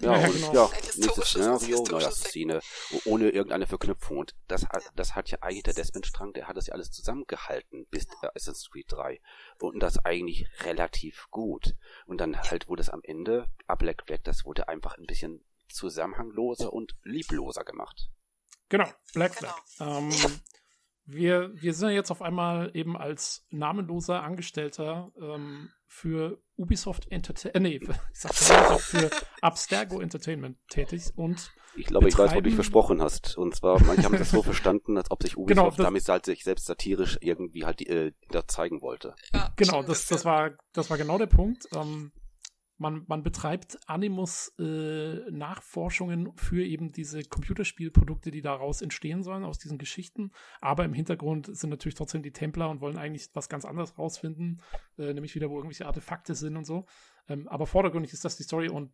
Ja, 0.00 0.16
ja, 0.18 0.28
genau. 0.28 0.52
ja 0.54 0.70
nächstes 0.96 1.28
Szenario, 1.28 1.82
neue 1.82 2.06
Assassine, 2.06 2.60
ohne 3.04 3.28
irgendeine 3.28 3.66
Verknüpfung. 3.66 4.18
Und 4.18 4.34
das 4.48 4.64
hat, 4.64 4.84
ja. 4.84 4.90
das 4.96 5.14
hat 5.14 5.30
ja 5.30 5.38
eigentlich 5.42 5.64
der 5.64 5.74
Desmond-Strang, 5.74 6.32
der 6.32 6.48
hat 6.48 6.56
das 6.56 6.68
ja 6.68 6.74
alles 6.74 6.90
zusammengehalten 6.90 7.86
bis 7.90 8.08
genau. 8.08 8.32
Assassin's 8.34 8.70
Creed 8.70 8.90
3. 8.90 9.20
Und 9.60 9.80
das 9.80 10.02
eigentlich 10.04 10.46
relativ 10.60 11.26
gut. 11.30 11.74
Und 12.06 12.20
dann 12.20 12.32
ja. 12.32 12.50
halt 12.50 12.68
wurde 12.68 12.82
es 12.82 12.88
am 12.88 13.00
Ende, 13.02 13.48
ab 13.66 13.80
Black 13.80 14.04
Flag, 14.06 14.20
das 14.24 14.44
wurde 14.44 14.68
einfach 14.68 14.96
ein 14.96 15.06
bisschen 15.06 15.44
zusammenhangloser 15.68 16.72
und 16.72 16.96
liebloser 17.02 17.64
gemacht. 17.64 18.10
Genau, 18.68 18.88
Black 19.12 19.34
Flag. 19.34 19.54
Genau. 19.78 19.98
Ähm, 19.98 20.10
wir, 21.14 21.50
wir 21.54 21.74
sind 21.74 21.90
ja 21.90 21.94
jetzt 21.94 22.10
auf 22.10 22.22
einmal 22.22 22.70
eben 22.74 22.96
als 22.96 23.46
namenloser 23.50 24.22
Angestellter 24.22 25.12
ähm, 25.20 25.70
für 25.86 26.42
Ubisoft 26.56 27.10
Entertainment, 27.10 27.56
äh, 27.56 27.60
nee, 27.60 27.76
ich 28.12 28.18
sag 28.18 28.30
Ubisoft 28.30 28.84
für 28.84 29.10
Abstergo 29.40 30.00
Entertainment 30.00 30.58
tätig 30.68 31.12
und 31.16 31.52
ich 31.74 31.86
glaube, 31.86 32.08
ich 32.08 32.18
weiß, 32.18 32.32
wo 32.32 32.36
du 32.36 32.42
dich 32.42 32.54
versprochen 32.54 33.00
hast. 33.00 33.36
Und 33.38 33.54
zwar, 33.54 33.82
manche 33.84 34.04
haben 34.04 34.18
das 34.18 34.30
so 34.30 34.42
verstanden, 34.42 34.98
als 34.98 35.10
ob 35.10 35.22
sich 35.22 35.32
genau, 35.34 35.42
Ubisoft 35.44 35.76
genau, 35.78 35.86
damit 35.86 36.08
halt 36.08 36.26
sich 36.26 36.44
selbst 36.44 36.66
satirisch 36.66 37.18
irgendwie 37.20 37.64
halt 37.64 37.80
äh, 37.88 38.12
da 38.30 38.46
zeigen 38.46 38.82
wollte. 38.82 39.14
Ja, 39.32 39.52
genau, 39.56 39.82
das, 39.82 40.06
das 40.06 40.24
war, 40.24 40.50
das 40.72 40.90
war 40.90 40.98
genau 40.98 41.16
der 41.18 41.26
Punkt. 41.26 41.66
Ähm, 41.74 42.12
man, 42.78 43.04
man 43.06 43.22
betreibt 43.22 43.78
Animus 43.86 44.54
äh, 44.58 45.20
für 46.36 46.64
eben 46.64 46.92
diese 46.92 47.22
Computerspielprodukte, 47.22 48.30
die 48.30 48.42
daraus 48.42 48.82
entstehen 48.82 49.22
sollen, 49.22 49.44
aus 49.44 49.58
diesen 49.58 49.78
Geschichten. 49.78 50.32
Aber 50.60 50.84
im 50.84 50.92
Hintergrund 50.94 51.54
sind 51.56 51.70
natürlich 51.70 51.94
trotzdem 51.94 52.22
die 52.22 52.32
Templer 52.32 52.70
und 52.70 52.80
wollen 52.80 52.98
eigentlich 52.98 53.30
was 53.34 53.48
ganz 53.48 53.64
anderes 53.64 53.98
rausfinden, 53.98 54.62
äh, 54.98 55.12
nämlich 55.14 55.34
wieder, 55.34 55.50
wo 55.50 55.56
irgendwelche 55.56 55.86
Artefakte 55.86 56.34
sind 56.34 56.56
und 56.56 56.64
so. 56.64 56.86
Ähm, 57.28 57.46
aber 57.48 57.66
vordergründig 57.66 58.12
ist 58.12 58.24
das 58.24 58.36
die 58.36 58.42
Story 58.42 58.68
und 58.68 58.92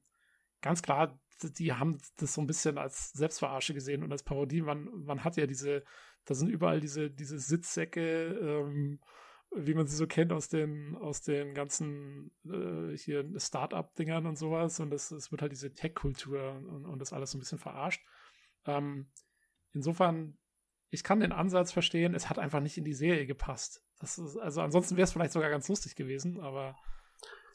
ganz 0.60 0.82
klar, 0.82 1.18
die 1.42 1.72
haben 1.72 1.98
das 2.16 2.34
so 2.34 2.40
ein 2.40 2.46
bisschen 2.46 2.78
als 2.78 3.12
Selbstverarsche 3.12 3.74
gesehen 3.74 4.02
und 4.02 4.12
als 4.12 4.24
Parodie. 4.24 4.62
Man, 4.62 4.88
man 5.04 5.24
hat 5.24 5.36
ja 5.36 5.46
diese, 5.46 5.84
da 6.24 6.34
sind 6.34 6.48
überall 6.48 6.80
diese, 6.80 7.10
diese 7.10 7.38
Sitzsäcke, 7.38 8.26
ähm, 8.26 9.00
wie 9.54 9.74
man 9.74 9.86
sie 9.86 9.96
so 9.96 10.06
kennt 10.06 10.32
aus 10.32 10.48
den, 10.48 10.96
aus 10.96 11.22
den 11.22 11.54
ganzen 11.54 12.30
äh, 12.44 12.96
hier 12.96 13.24
Start-up-Dingern 13.38 14.26
und 14.26 14.36
sowas. 14.36 14.78
Und 14.80 14.92
es 14.92 15.30
wird 15.30 15.42
halt 15.42 15.52
diese 15.52 15.72
Tech-Kultur 15.72 16.52
und, 16.52 16.84
und, 16.86 16.98
das 16.98 17.12
alles 17.12 17.30
so 17.30 17.38
ein 17.38 17.40
bisschen 17.40 17.58
verarscht. 17.58 18.02
Ähm, 18.66 19.10
insofern, 19.72 20.36
ich 20.90 21.02
kann 21.02 21.20
den 21.20 21.32
Ansatz 21.32 21.72
verstehen, 21.72 22.14
es 22.14 22.28
hat 22.28 22.38
einfach 22.38 22.60
nicht 22.60 22.76
in 22.76 22.84
die 22.84 22.94
Serie 22.94 23.26
gepasst. 23.26 23.82
Das 24.00 24.18
ist, 24.18 24.36
also 24.36 24.60
ansonsten 24.60 24.96
wäre 24.96 25.04
es 25.04 25.12
vielleicht 25.12 25.32
sogar 25.32 25.50
ganz 25.50 25.68
lustig 25.68 25.96
gewesen, 25.96 26.40
aber. 26.40 26.76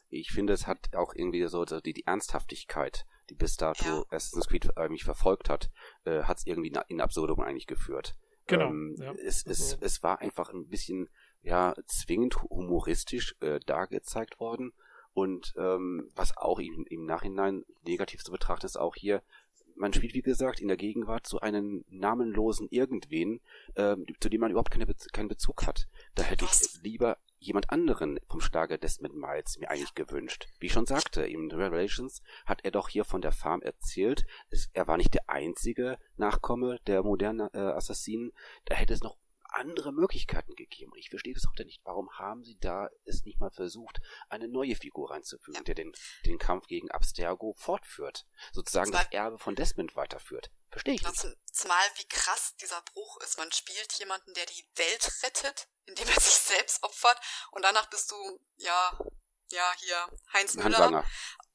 Ich 0.10 0.32
finde, 0.32 0.53
es 0.53 0.68
hat 0.68 0.95
auch 0.95 1.14
irgendwie 1.15 1.45
so 1.48 1.64
die, 1.65 1.94
die 1.94 2.06
Ernsthaftigkeit, 2.06 3.06
die 3.30 3.36
bis 3.36 3.56
dato 3.56 3.86
ja. 3.86 4.03
Assassin's 4.10 4.48
Creed 4.48 4.70
äh, 4.78 4.90
mich 4.90 5.03
verfolgt 5.03 5.49
hat, 5.49 5.72
äh, 6.06 6.24
hat 6.24 6.40
es 6.40 6.45
irgendwie 6.45 6.74
in 6.88 7.02
Absurdum 7.02 7.40
eigentlich 7.40 7.68
geführt. 7.68 8.15
Genau. 8.48 8.70
Ähm, 8.70 8.95
ja, 8.99 9.14
es, 9.14 9.45
also. 9.48 9.76
es, 9.76 9.82
es 9.82 10.03
war 10.03 10.20
einfach 10.20 10.49
ein 10.49 10.68
bisschen 10.68 11.10
ja 11.44 11.74
zwingend 11.86 12.41
humoristisch 12.41 13.36
äh, 13.41 13.60
dargezeigt 13.65 14.40
worden. 14.40 14.74
Und 15.14 15.53
ähm, 15.57 16.10
was 16.15 16.36
auch 16.38 16.60
im, 16.60 16.86
im 16.90 17.06
Nachhinein 17.06 17.64
negativ 17.86 18.24
zu 18.24 18.32
betrachten 18.32 18.65
ist, 18.65 18.78
auch 18.78 18.95
hier, 18.95 19.22
man 19.76 19.94
spielt, 19.94 20.14
wie 20.14 20.22
gesagt, 20.22 20.60
in 20.60 20.68
der 20.68 20.78
Gegenwart 20.78 21.28
so 21.28 21.40
einen 21.40 21.86
namenlosen 21.90 22.68
Irgendwen, 22.70 23.41
äh, 23.76 23.95
zu 24.20 24.30
dem 24.30 24.41
man 24.41 24.52
überhaupt 24.52 24.72
keine 24.72 24.88
Be 24.88 24.95
keinen 25.11 25.28
Bezug 25.28 25.68
hat. 25.68 25.88
Da 26.15 26.24
hätte 26.24 26.45
ich 26.45 26.82
lieber 26.82 27.18
jemand 27.40 27.70
anderen 27.70 28.20
vom 28.28 28.40
Schlager 28.40 28.78
Desmond 28.78 29.15
Miles 29.15 29.60
mir 29.60 29.70
eigentlich 29.70 29.95
gewünscht. 29.95 30.48
Wie 30.60 30.68
ich 30.68 30.74
schon 30.74 30.86
sagte, 30.86 31.26
im 31.26 31.52
Revelations 31.52 32.22
hat 32.45 32.64
er 32.64 32.72
doch 32.72 32.90
hier 32.90 33.03
von 33.03 33.22
der 33.22 33.32
Farm 33.32 33.61
erzählt. 33.61 34.26
Es, 34.49 34.70
er 34.74 34.88
war 34.88 34.98
nicht 34.98 35.14
der 35.14 35.30
einzige 35.30 35.98
Nachkomme 36.15 36.80
der 36.88 37.03
modernen 37.03 37.49
äh, 37.53 37.57
Assassinen. 37.57 38.32
Da 38.65 38.76
hätte 38.76 38.94
es 38.94 39.03
noch 39.03 39.18
andere 39.53 39.91
Möglichkeiten 39.91 40.55
gegeben. 40.55 40.91
Ich 40.95 41.09
verstehe 41.09 41.34
es 41.35 41.47
heute 41.49 41.65
nicht. 41.65 41.81
Warum 41.84 42.09
haben 42.17 42.43
sie 42.43 42.57
da 42.59 42.89
es 43.05 43.23
nicht 43.23 43.39
mal 43.39 43.51
versucht, 43.51 43.99
eine 44.30 44.47
neue 44.47 44.75
Figur 44.75 45.11
reinzufügen, 45.11 45.57
ja. 45.57 45.63
der 45.63 45.75
den, 45.75 45.93
den 46.25 46.38
Kampf 46.38 46.67
gegen 46.67 46.91
Abstergo 46.91 47.53
fortführt? 47.53 48.25
Sozusagen 48.51 48.88
zumal, 48.88 49.03
das 49.03 49.13
Erbe 49.13 49.38
von 49.38 49.55
Desmond 49.55 49.95
weiterführt. 49.95 50.51
Verstehe 50.69 50.95
ich 50.95 51.03
nicht. 51.03 51.27
Zumal 51.51 51.85
wie 51.97 52.07
krass 52.07 52.55
dieser 52.57 52.81
Bruch 52.81 53.17
ist. 53.17 53.38
Man 53.38 53.51
spielt 53.51 53.93
jemanden, 53.93 54.34
der 54.34 54.45
die 54.47 54.65
Welt 54.75 55.23
rettet, 55.23 55.67
indem 55.85 56.07
er 56.07 56.13
sich 56.19 56.34
selbst 56.34 56.84
opfert. 56.84 57.19
Und 57.51 57.63
danach 57.63 57.89
bist 57.89 58.11
du, 58.11 58.39
ja, 58.57 58.97
ja, 59.51 59.73
hier, 59.77 60.07
Heinz 60.34 60.55
Müller. 60.55 61.05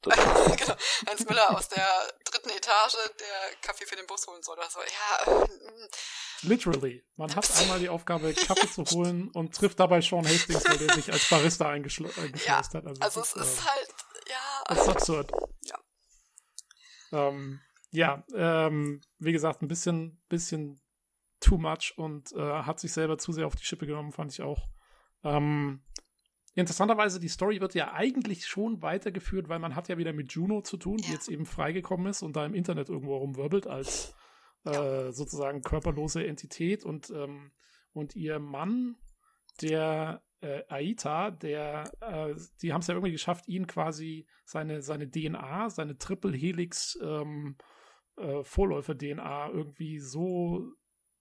genau, 0.03 0.75
Heinz 1.09 1.25
Müller 1.27 1.57
aus 1.57 1.67
der 1.67 1.87
dritten 2.23 2.49
Etage, 2.49 2.95
der 3.19 3.55
Kaffee 3.61 3.85
für 3.85 3.95
den 3.95 4.07
Bus 4.07 4.25
holen 4.27 4.41
soll 4.41 4.57
oder 4.57 4.69
so. 4.69 4.79
Ja. 4.79 5.43
Äh, 5.43 5.47
Literally. 6.43 7.05
Man 7.17 7.35
hat 7.35 7.49
einmal 7.59 7.79
die 7.79 7.89
Aufgabe, 7.89 8.33
Kaffee 8.33 8.69
zu 8.69 8.85
holen 8.95 9.29
und 9.31 9.53
trifft 9.53 9.79
dabei 9.79 9.99
Sean 10.01 10.25
Hastings, 10.25 10.63
weil 10.65 10.77
der 10.77 10.95
sich 10.95 11.11
als 11.11 11.27
Barista 11.29 11.69
eingeschleust 11.69 12.17
ja, 12.45 12.57
hat. 12.57 12.75
Also, 12.75 13.01
also 13.01 13.21
es 13.21 13.33
ist, 13.33 13.41
ist 13.41 13.69
halt, 13.69 13.89
ja. 14.29 14.63
Das 14.67 14.79
ist 14.79 14.89
absurd. 14.89 15.31
Ja. 15.63 15.79
Ähm, 17.11 17.59
ja, 17.91 18.23
ähm, 18.35 19.01
wie 19.17 19.31
gesagt, 19.31 19.61
ein 19.61 19.67
bisschen, 19.67 20.21
bisschen 20.29 20.81
too 21.39 21.57
much 21.57 21.93
und 21.97 22.31
äh, 22.33 22.63
hat 22.63 22.79
sich 22.79 22.93
selber 22.93 23.17
zu 23.17 23.31
sehr 23.31 23.47
auf 23.47 23.55
die 23.55 23.65
Schippe 23.65 23.87
genommen, 23.87 24.11
fand 24.11 24.31
ich 24.31 24.41
auch. 24.41 24.69
Ähm, 25.23 25.83
Interessanterweise, 26.59 27.19
die 27.19 27.29
Story 27.29 27.61
wird 27.61 27.73
ja 27.73 27.93
eigentlich 27.93 28.45
schon 28.45 28.81
weitergeführt, 28.81 29.47
weil 29.49 29.59
man 29.59 29.75
hat 29.75 29.87
ja 29.87 29.97
wieder 29.97 30.13
mit 30.13 30.33
Juno 30.33 30.61
zu 30.61 30.77
tun, 30.77 30.97
die 30.97 31.11
jetzt 31.11 31.29
eben 31.29 31.45
freigekommen 31.45 32.07
ist 32.07 32.21
und 32.21 32.35
da 32.35 32.45
im 32.45 32.53
Internet 32.53 32.89
irgendwo 32.89 33.17
rumwirbelt 33.17 33.65
als 33.65 34.13
äh, 34.65 35.11
sozusagen 35.11 35.61
körperlose 35.61 36.25
Entität 36.25 36.83
und, 36.83 37.09
ähm, 37.11 37.51
und 37.93 38.15
ihr 38.15 38.39
Mann, 38.39 38.97
der 39.61 40.21
äh, 40.41 40.63
Aita, 40.67 41.31
der, 41.31 41.91
äh, 42.01 42.35
die 42.61 42.73
haben 42.73 42.81
es 42.81 42.87
ja 42.87 42.93
irgendwie 42.93 43.13
geschafft, 43.13 43.47
ihn 43.47 43.67
quasi 43.67 44.27
seine, 44.45 44.81
seine 44.81 45.09
DNA, 45.09 45.69
seine 45.69 45.97
Triple 45.97 46.35
Helix 46.35 46.99
ähm, 47.01 47.57
äh, 48.17 48.43
Vorläufer-DNA 48.43 49.49
irgendwie 49.49 49.99
so 49.99 50.73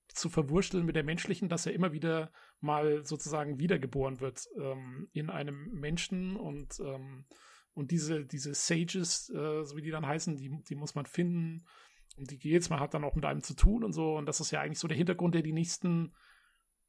zu 0.08 0.28
verwursteln 0.30 0.84
mit 0.84 0.96
der 0.96 1.04
menschlichen, 1.04 1.48
dass 1.48 1.66
er 1.66 1.74
immer 1.74 1.92
wieder 1.92 2.32
mal 2.60 3.04
sozusagen 3.04 3.58
wiedergeboren 3.58 4.20
wird 4.20 4.46
ähm, 4.58 5.08
in 5.12 5.30
einem 5.30 5.70
Menschen 5.72 6.36
und, 6.36 6.80
ähm, 6.80 7.26
und 7.74 7.90
diese, 7.90 8.24
diese 8.24 8.54
Sages, 8.54 9.30
äh, 9.30 9.64
so 9.64 9.76
wie 9.76 9.82
die 9.82 9.90
dann 9.90 10.06
heißen, 10.06 10.36
die, 10.36 10.50
die 10.68 10.74
muss 10.74 10.94
man 10.94 11.06
finden 11.06 11.66
Und 12.16 12.30
die 12.30 12.36
jedes 12.36 12.68
Mal 12.70 12.80
hat 12.80 12.94
dann 12.94 13.04
auch 13.04 13.14
mit 13.14 13.24
einem 13.24 13.42
zu 13.42 13.54
tun 13.54 13.84
und 13.84 13.92
so. 13.92 14.16
Und 14.16 14.26
das 14.26 14.40
ist 14.40 14.50
ja 14.50 14.60
eigentlich 14.60 14.80
so 14.80 14.88
der 14.88 14.96
Hintergrund, 14.96 15.34
der 15.34 15.42
die 15.42 15.52
nächsten 15.52 16.14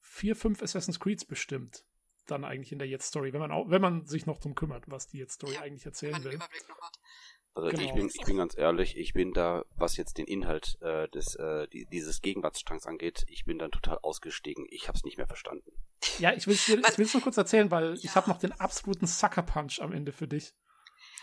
vier, 0.01 0.35
fünf 0.35 0.63
Assassin's 0.63 0.99
Creeds 0.99 1.25
bestimmt. 1.25 1.85
Dann 2.25 2.43
eigentlich 2.45 2.71
in 2.71 2.79
der 2.79 2.87
Jetzt-Story, 2.87 3.33
wenn 3.33 3.39
man 3.39 3.51
auch, 3.51 3.69
wenn 3.69 3.81
man 3.81 4.05
sich 4.05 4.25
noch 4.25 4.39
drum 4.39 4.55
kümmert, 4.55 4.85
was 4.87 5.07
die 5.07 5.17
Jetzt-Story 5.17 5.55
ja, 5.55 5.61
eigentlich 5.61 5.85
erzählen 5.85 6.23
will. 6.23 6.39
Also 7.55 7.69
genau. 7.69 7.83
ich, 7.83 7.93
bin, 7.93 8.07
ich 8.07 8.25
bin 8.25 8.37
ganz 8.37 8.57
ehrlich, 8.57 8.97
ich 8.97 9.13
bin 9.13 9.33
da, 9.33 9.65
was 9.75 9.97
jetzt 9.97 10.17
den 10.17 10.25
Inhalt 10.25 10.77
äh, 10.81 11.07
des, 11.09 11.35
äh, 11.35 11.67
die, 11.67 11.85
dieses 11.91 12.21
Gegenwartsstrangs 12.21 12.85
angeht, 12.85 13.25
ich 13.27 13.43
bin 13.45 13.57
dann 13.57 13.71
total 13.71 13.97
ausgestiegen. 14.01 14.65
Ich 14.69 14.87
habe 14.87 14.97
es 14.97 15.03
nicht 15.03 15.17
mehr 15.17 15.27
verstanden. 15.27 15.71
Ja, 16.19 16.33
ich 16.33 16.47
will 16.47 16.53
es 16.53 17.13
nur 17.13 17.23
kurz 17.23 17.37
erzählen, 17.37 17.71
weil 17.71 17.95
ja. 17.95 17.99
ich 18.03 18.15
habe 18.15 18.29
noch 18.29 18.39
den 18.39 18.53
absoluten 18.53 19.07
Sucker 19.07 19.41
Punch 19.41 19.79
am 19.81 19.91
Ende 19.91 20.11
für 20.11 20.27
dich, 20.27 20.53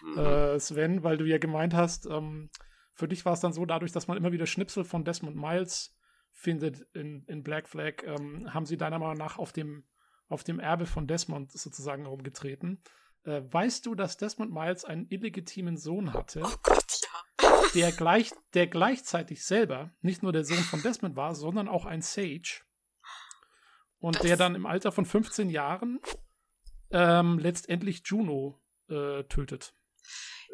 mhm. 0.03 0.19
äh, 0.19 0.61
Sven, 0.61 1.03
weil 1.03 1.17
du 1.17 1.25
ja 1.25 1.39
gemeint 1.39 1.75
hast, 1.75 2.07
ähm, 2.07 2.51
für 2.97 3.09
dich 3.09 3.25
war 3.25 3.35
es 3.35 3.41
dann 3.41 3.53
so, 3.53 3.67
dadurch, 3.67 3.93
dass 3.93 4.09
man 4.09 4.17
immer 4.17 4.33
wieder 4.33 4.47
Schnipsel 4.47 4.85
von 4.85 5.05
Desmond 5.05 5.37
Miles 5.37 5.95
findet 6.33 6.81
in, 6.95 7.25
in 7.27 7.43
Black 7.43 7.69
Flag, 7.69 8.03
ähm, 8.05 8.53
haben 8.53 8.67
sie 8.67 8.77
deiner 8.77 8.99
Meinung 8.99 9.19
nach 9.19 9.39
auf 9.39 9.53
dem, 9.53 9.85
auf 10.29 10.45
dem 10.45 10.61
Erbe 10.61 10.87
von 10.87 11.07
Desmond 11.07 11.53
sozusagen 11.53 12.05
herumgetreten. 12.05 12.83
Äh, 13.27 13.43
weißt 13.53 13.85
du, 13.87 13.97
dass 13.97 14.17
Desmond 14.17 14.53
Miles 14.53 14.85
einen 14.85 15.07
illegitimen 15.09 15.77
Sohn 15.77 16.13
hatte? 16.13 16.43
Oh 16.45 16.57
Gott, 16.63 17.01
ja. 17.03 17.63
Der, 17.75 17.93
gleich, 17.93 18.31
der 18.55 18.69
gleichzeitig 18.69 19.45
selber 19.45 19.93
nicht 20.01 20.23
nur 20.23 20.33
der 20.33 20.45
Sohn 20.45 20.59
von 20.59 20.81
Desmond 20.81 21.17
war, 21.17 21.35
sondern 21.35 21.69
auch 21.69 21.85
ein 21.85 22.03
Sage. 22.03 22.63
Und 23.99 24.17
das 24.17 24.23
der 24.23 24.37
dann 24.37 24.55
im 24.55 24.65
Alter 24.65 24.93
von 24.93 25.05
15 25.05 25.51
Jahren 25.51 26.01
ähm, 26.91 27.39
letztendlich 27.39 28.03
Juno 28.07 28.63
äh, 28.89 29.25
tötet. 29.25 29.75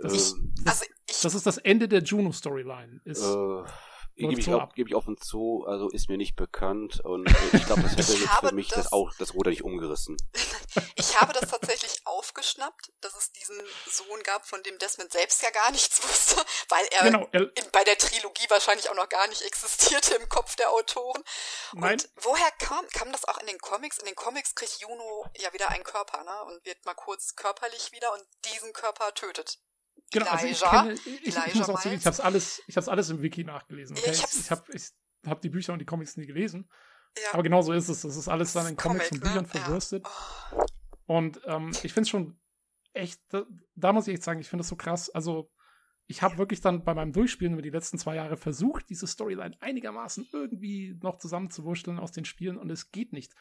Das, 0.00 0.34
das, 0.64 0.80
also 0.80 0.86
das, 1.22 1.34
ist 1.34 1.46
das 1.46 1.58
Ende 1.58 1.88
der 1.88 2.02
Juno-Storyline. 2.02 3.02
Äh, 3.04 3.64
Gebe 4.14 4.38
ich, 4.38 4.52
auch, 4.52 4.72
geb 4.74 4.88
ich 4.88 4.94
offen 4.94 5.16
zu, 5.18 5.64
also 5.66 5.88
ist 5.88 6.08
mir 6.08 6.18
nicht 6.18 6.36
bekannt 6.36 7.00
und 7.04 7.28
ich 7.52 7.64
glaube, 7.64 7.82
das 7.82 7.92
hätte 7.96 8.12
jetzt 8.12 8.38
für 8.40 8.52
mich 8.52 8.68
das, 8.68 8.84
das, 8.84 8.92
auch 8.92 9.12
das 9.18 9.34
Ruder 9.34 9.50
nicht 9.50 9.64
umgerissen. 9.64 10.16
ich 10.96 11.20
habe 11.20 11.32
das 11.32 11.50
tatsächlich 11.50 12.02
aufgeschnappt, 12.04 12.92
dass 13.00 13.14
es 13.16 13.32
diesen 13.32 13.56
Sohn 13.86 14.22
gab, 14.22 14.46
von 14.46 14.62
dem 14.62 14.78
Desmond 14.78 15.10
selbst 15.12 15.42
ja 15.42 15.50
gar 15.50 15.70
nichts 15.70 16.02
wusste, 16.02 16.44
weil 16.68 16.84
er, 16.90 17.04
genau, 17.04 17.28
er 17.32 17.56
in, 17.56 17.70
bei 17.72 17.84
der 17.84 17.96
Trilogie 17.96 18.48
wahrscheinlich 18.48 18.90
auch 18.90 18.96
noch 18.96 19.08
gar 19.08 19.26
nicht 19.28 19.42
existierte 19.42 20.14
im 20.14 20.28
Kopf 20.28 20.56
der 20.56 20.70
Autoren. 20.70 21.22
Nein. 21.72 21.92
Und 21.92 22.10
woher 22.16 22.50
kam, 22.58 22.86
kam 22.88 23.12
das 23.12 23.24
auch 23.24 23.38
in 23.38 23.46
den 23.46 23.58
Comics? 23.58 23.98
In 23.98 24.06
den 24.06 24.16
Comics 24.16 24.54
kriegt 24.54 24.78
Juno 24.80 25.26
ja 25.38 25.52
wieder 25.52 25.70
einen 25.70 25.84
Körper, 25.84 26.22
ne? 26.22 26.44
Und 26.44 26.64
wird 26.66 26.84
mal 26.84 26.94
kurz 26.94 27.34
körperlich 27.34 27.92
wieder 27.92 28.12
und 28.12 28.22
diesen 28.52 28.72
Körper 28.72 29.14
tötet 29.14 29.58
Genau, 30.12 30.26
also 30.26 30.46
ich 30.46 30.60
kenne, 30.60 30.92
ich, 30.92 31.36
ich 31.36 31.54
muss 31.54 31.68
auch 31.68 31.80
sagen, 31.80 31.96
ich 31.96 32.06
habe 32.06 32.22
alles, 32.22 32.62
ich 32.66 32.76
habe 32.76 32.90
alles 32.90 33.10
im 33.10 33.22
Wiki 33.22 33.44
nachgelesen. 33.44 33.96
Okay? 33.96 34.10
Ich, 34.12 34.24
ich 34.40 34.50
habe 34.50 34.64
ich 34.72 34.90
hab 35.26 35.40
die 35.40 35.48
Bücher 35.48 35.72
und 35.72 35.78
die 35.78 35.86
Comics 35.86 36.16
nie 36.16 36.26
gelesen. 36.26 36.68
Ja. 37.16 37.34
Aber 37.34 37.42
genau 37.42 37.62
so 37.62 37.72
ist 37.72 37.88
es. 37.88 38.02
Das 38.02 38.16
ist 38.16 38.28
alles 38.28 38.52
dann 38.52 38.66
in 38.66 38.76
Comics 38.76 39.08
Comic, 39.08 39.12
und 39.12 39.28
Büchern 39.28 39.44
ne? 39.44 39.48
verwurstet. 39.48 40.04
Ja. 40.04 40.58
Oh. 40.58 40.66
Und 41.16 41.40
ähm, 41.46 41.70
ich 41.82 41.92
finde 41.92 42.02
es 42.02 42.08
schon 42.08 42.38
echt, 42.92 43.20
da, 43.28 43.44
da, 43.74 43.92
muss 43.92 44.06
ich 44.06 44.14
echt 44.14 44.22
sagen, 44.22 44.40
ich 44.40 44.48
finde 44.48 44.62
es 44.62 44.68
so 44.68 44.76
krass. 44.76 45.10
Also, 45.10 45.50
ich 46.06 46.22
habe 46.22 46.38
wirklich 46.38 46.60
dann 46.60 46.84
bei 46.84 46.94
meinem 46.94 47.12
Durchspielen 47.12 47.54
über 47.54 47.62
die 47.62 47.70
letzten 47.70 47.98
zwei 47.98 48.16
Jahre 48.16 48.36
versucht, 48.36 48.88
diese 48.90 49.06
Storyline 49.06 49.56
einigermaßen 49.60 50.28
irgendwie 50.32 50.98
noch 51.02 51.18
zusammenzuwurschteln 51.18 51.98
aus 51.98 52.12
den 52.12 52.24
Spielen 52.24 52.58
und 52.58 52.70
es 52.70 52.90
geht 52.90 53.12
nicht. 53.12 53.34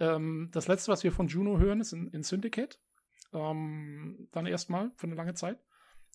Ähm, 0.00 0.50
das 0.52 0.66
letzte, 0.66 0.90
was 0.90 1.04
wir 1.04 1.12
von 1.12 1.28
Juno 1.28 1.58
hören, 1.58 1.80
ist 1.80 1.92
in, 1.92 2.08
in 2.08 2.22
Syndicate. 2.22 2.80
Ähm, 3.32 4.28
dann 4.32 4.46
erstmal 4.46 4.92
für 4.96 5.06
eine 5.06 5.16
lange 5.16 5.34
Zeit. 5.34 5.60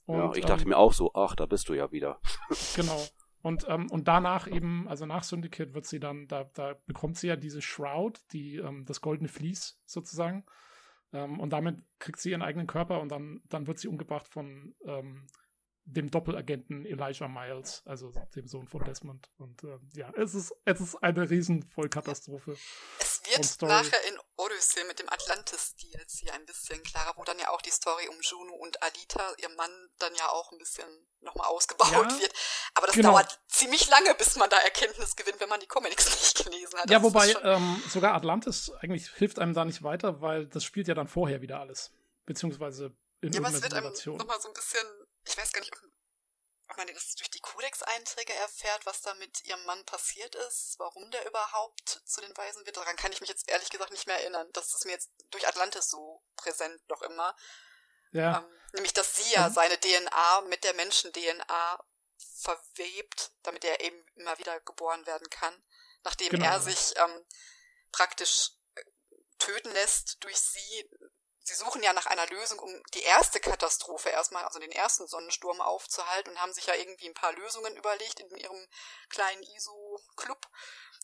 Und, 0.10 0.18
ja, 0.18 0.31
ich 0.34 0.45
dachte 0.45 0.64
ähm, 0.64 0.69
mir 0.69 0.77
auch 0.77 0.91
so, 0.91 1.14
ach, 1.14 1.36
da 1.36 1.45
bist 1.45 1.69
du 1.69 1.76
ja 1.76 1.91
wieder. 1.91 2.19
Genau. 2.76 2.99
Und, 3.41 3.68
ähm, 3.69 3.90
und 3.91 4.07
danach 4.07 4.48
eben, 4.48 4.88
also 4.88 5.06
nach 5.06 5.23
Syndicate 5.23 5.73
wird 5.76 5.86
sie 5.86 5.99
dann, 5.99 6.27
da, 6.27 6.45
da 6.56 6.76
bekommt 6.88 7.18
sie 7.18 7.27
ja 7.27 7.36
diese 7.36 7.61
Shroud, 7.61 8.19
die, 8.34 8.56
ähm, 8.56 8.86
das 8.86 9.02
goldene 9.02 9.30
Vlies 9.30 9.80
sozusagen. 9.86 10.45
Ähm, 11.14 11.40
und 11.40 11.52
damit 11.52 11.84
kriegt 11.99 12.19
sie 12.19 12.31
ihren 12.31 12.41
eigenen 12.41 12.65
Körper 12.65 13.02
und 13.02 13.10
dann, 13.10 13.41
dann 13.49 13.68
wird 13.68 13.77
sie 13.77 13.88
umgebracht 13.88 14.27
von 14.27 14.73
ähm, 14.84 15.27
dem 15.86 16.10
Doppelagenten 16.10 16.86
Elijah 16.86 17.27
Miles, 17.27 17.84
also 17.86 18.11
dem 18.36 18.48
Sohn 18.48 18.68
von 18.68 18.84
Desmond. 18.84 19.30
Und 19.38 19.64
äh, 19.64 19.77
ja, 19.94 20.11
es 20.18 20.34
ist, 20.34 20.53
es 20.65 20.81
ist 20.81 20.95
eine 20.95 21.30
riesen 21.30 21.61
Vollkatastrophe. 21.61 22.57
Wird 23.30 23.61
nachher 23.61 24.03
in 24.06 24.19
Odyssey 24.38 24.84
mit 24.85 24.99
dem 24.99 25.10
Atlantis-DLC 25.10 26.34
ein 26.34 26.45
bisschen 26.45 26.81
klarer, 26.84 27.14
wo 27.18 27.23
dann 27.23 27.39
ja 27.39 27.49
auch 27.49 27.61
die 27.61 27.72
Story 27.72 28.07
um 28.07 28.19
Juno 28.22 28.53
und 28.56 28.81
Alita, 28.81 29.34
ihr 29.38 29.49
Mann, 29.49 29.72
dann 29.99 30.14
ja 30.15 30.30
auch 30.30 30.51
ein 30.51 30.57
bisschen 30.57 30.88
nochmal 31.22 31.47
ausgebaut 31.47 31.91
ja, 31.91 32.19
wird. 32.19 32.34
Aber 32.73 32.88
das 32.88 32.95
genau. 32.95 33.11
dauert 33.11 33.39
ziemlich 33.47 33.88
lange, 33.89 34.15
bis 34.15 34.35
man 34.35 34.49
da 34.49 34.57
Erkenntnis 34.57 35.15
gewinnt, 35.15 35.39
wenn 35.39 35.49
man 35.49 35.60
die 35.60 35.68
Comics 35.68 36.10
nicht 36.22 36.45
gelesen 36.45 36.80
hat. 36.80 36.89
Ja, 36.89 36.99
das 36.99 37.03
wobei 37.03 37.35
ähm, 37.43 37.84
sogar 37.89 38.14
Atlantis 38.15 38.72
eigentlich 38.80 39.10
hilft 39.11 39.39
einem 39.39 39.53
da 39.53 39.65
nicht 39.65 39.84
weiter, 39.84 40.22
weil 40.22 40.47
das 40.47 40.64
spielt 40.64 40.88
ja 40.88 40.93
dann 40.93 41.07
vorher 41.07 41.41
wieder 41.41 41.60
alles. 41.60 41.91
Beziehungsweise 42.26 42.95
in 43.22 43.34
ja, 43.34 43.39
aber 43.39 43.49
es 43.49 43.61
wird 43.61 43.73
einem 43.73 43.93
nochmal 44.18 44.39
so 44.39 44.47
ein 44.47 44.53
bisschen, 44.53 44.85
ich 45.26 45.38
weiß 45.38 45.51
gar 45.51 45.61
nicht, 45.61 45.73
ob 45.73 45.89
man 46.78 46.88
das 46.88 47.16
durch 47.16 47.30
die 47.32 47.40
Kodex-Einträge 47.40 48.34
erfährt, 48.34 48.86
was 48.86 49.02
da 49.02 49.14
mit 49.16 49.44
ihrem 49.46 49.64
Mann 49.66 49.84
passiert 49.86 50.36
ist, 50.36 50.76
warum 50.78 51.10
der 51.12 51.26
überhaupt 51.26 52.02
zu 52.06 52.22
den 52.22 52.36
Weisen 52.38 52.66
wird. 52.66 52.78
Daran 52.78 52.96
kann 52.96 53.12
ich 53.12 53.22
mich 53.22 53.30
jetzt 53.30 53.50
ehrlich 53.50 53.70
gesagt 53.70 53.91
nicht 53.91 54.08
mehr 54.08 54.20
erinnern. 54.20 54.50
Das 54.54 54.74
ist 54.74 54.86
mir 54.86 54.91
jetzt 54.91 55.10
durch 55.32 55.48
Atlantis 55.48 55.90
so 55.90 56.24
präsent 56.36 56.82
noch 56.90 57.02
immer. 57.02 57.36
Ja. 58.12 58.40
Ähm, 58.40 58.60
nämlich, 58.74 58.94
dass 58.94 59.16
sie 59.16 59.34
ja 59.34 59.50
mhm. 59.50 59.54
seine 59.54 59.80
DNA 59.80 60.41
mit 60.41 60.64
der 60.64 60.74
Menschen-DNA 60.74 61.84
verwebt, 62.41 63.32
damit 63.44 63.64
er 63.66 63.82
eben 63.82 64.06
immer 64.16 64.38
wieder 64.38 64.60
geboren 64.62 65.06
werden 65.06 65.30
kann. 65.30 65.64
Nachdem 66.04 66.30
genau. 66.30 66.46
er 66.46 66.60
sich 66.60 66.94
ähm, 66.98 67.26
praktisch 67.91 68.52
äh, 68.76 68.84
töten 69.38 69.72
lässt 69.72 70.24
durch 70.24 70.40
sie, 70.40 70.90
sie 71.49 71.55
suchen 71.55 71.81
ja 71.81 71.93
nach 71.93 72.05
einer 72.05 72.27
Lösung, 72.27 72.59
um 72.59 72.84
die 72.93 73.01
erste 73.01 73.39
Katastrophe 73.39 74.09
erstmal, 74.09 74.45
also 74.45 74.59
den 74.59 74.71
ersten 74.71 75.07
Sonnensturm 75.07 75.61
aufzuhalten 75.61 76.31
und 76.31 76.39
haben 76.39 76.53
sich 76.53 76.67
ja 76.67 76.76
irgendwie 76.76 77.07
ein 77.07 77.15
paar 77.15 77.34
Lösungen 77.34 77.76
überlegt 77.76 78.19
in 78.19 78.30
ihrem 78.35 78.67
kleinen 79.09 79.41
ISO-Club. 79.43 80.47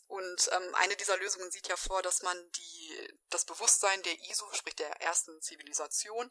Und 0.08 0.50
ähm, 0.52 0.74
eine 0.76 0.94
dieser 0.94 1.16
Lösungen 1.16 1.50
sieht 1.50 1.66
ja 1.66 1.76
vor, 1.76 2.00
dass 2.00 2.22
man 2.22 2.50
die, 2.52 3.14
das 3.28 3.44
Bewusstsein 3.44 4.00
der 4.04 4.16
ISO, 4.30 4.48
sprich 4.52 4.76
der 4.76 4.88
ersten 5.00 5.42
Zivilisation, 5.42 6.30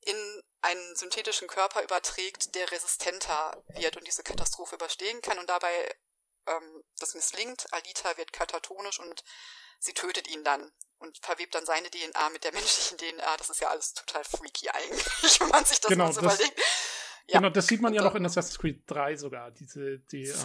in 0.00 0.42
einen 0.62 0.96
synthetischen 0.96 1.46
Körper 1.46 1.82
überträgt, 1.82 2.54
der 2.54 2.70
resistenter 2.70 3.62
wird 3.68 3.98
und 3.98 4.06
diese 4.06 4.22
Katastrophe 4.22 4.76
überstehen 4.76 5.20
kann. 5.20 5.38
Und 5.38 5.50
dabei 5.50 5.94
ähm, 6.50 6.82
das 6.98 7.14
misslingt. 7.14 7.66
Alita 7.72 8.16
wird 8.16 8.32
katatonisch 8.32 9.00
und 9.00 9.24
sie 9.78 9.94
tötet 9.94 10.28
ihn 10.28 10.44
dann 10.44 10.70
und 10.98 11.18
verwebt 11.22 11.54
dann 11.54 11.64
seine 11.64 11.90
DNA 11.90 12.30
mit 12.30 12.44
der 12.44 12.52
menschlichen 12.54 12.98
DNA. 12.98 13.36
Das 13.36 13.50
ist 13.50 13.60
ja 13.60 13.68
alles 13.68 13.94
total 13.94 14.24
freaky 14.24 14.68
eigentlich, 14.70 15.40
wenn 15.40 15.48
man 15.48 15.64
sich 15.64 15.80
das 15.80 15.88
genau, 15.88 16.06
mal 16.06 16.12
so 16.12 16.20
das, 16.20 16.34
überlegt. 16.34 16.58
Ja. 17.26 17.38
Genau, 17.38 17.50
das 17.50 17.68
sieht 17.68 17.80
man 17.80 17.94
ja 17.94 18.02
noch 18.02 18.16
in 18.16 18.26
Assassin's 18.26 18.58
Creed 18.58 18.82
3 18.88 19.16
sogar, 19.16 19.52
diese, 19.52 20.00
die 20.00 20.24
ähm, 20.24 20.36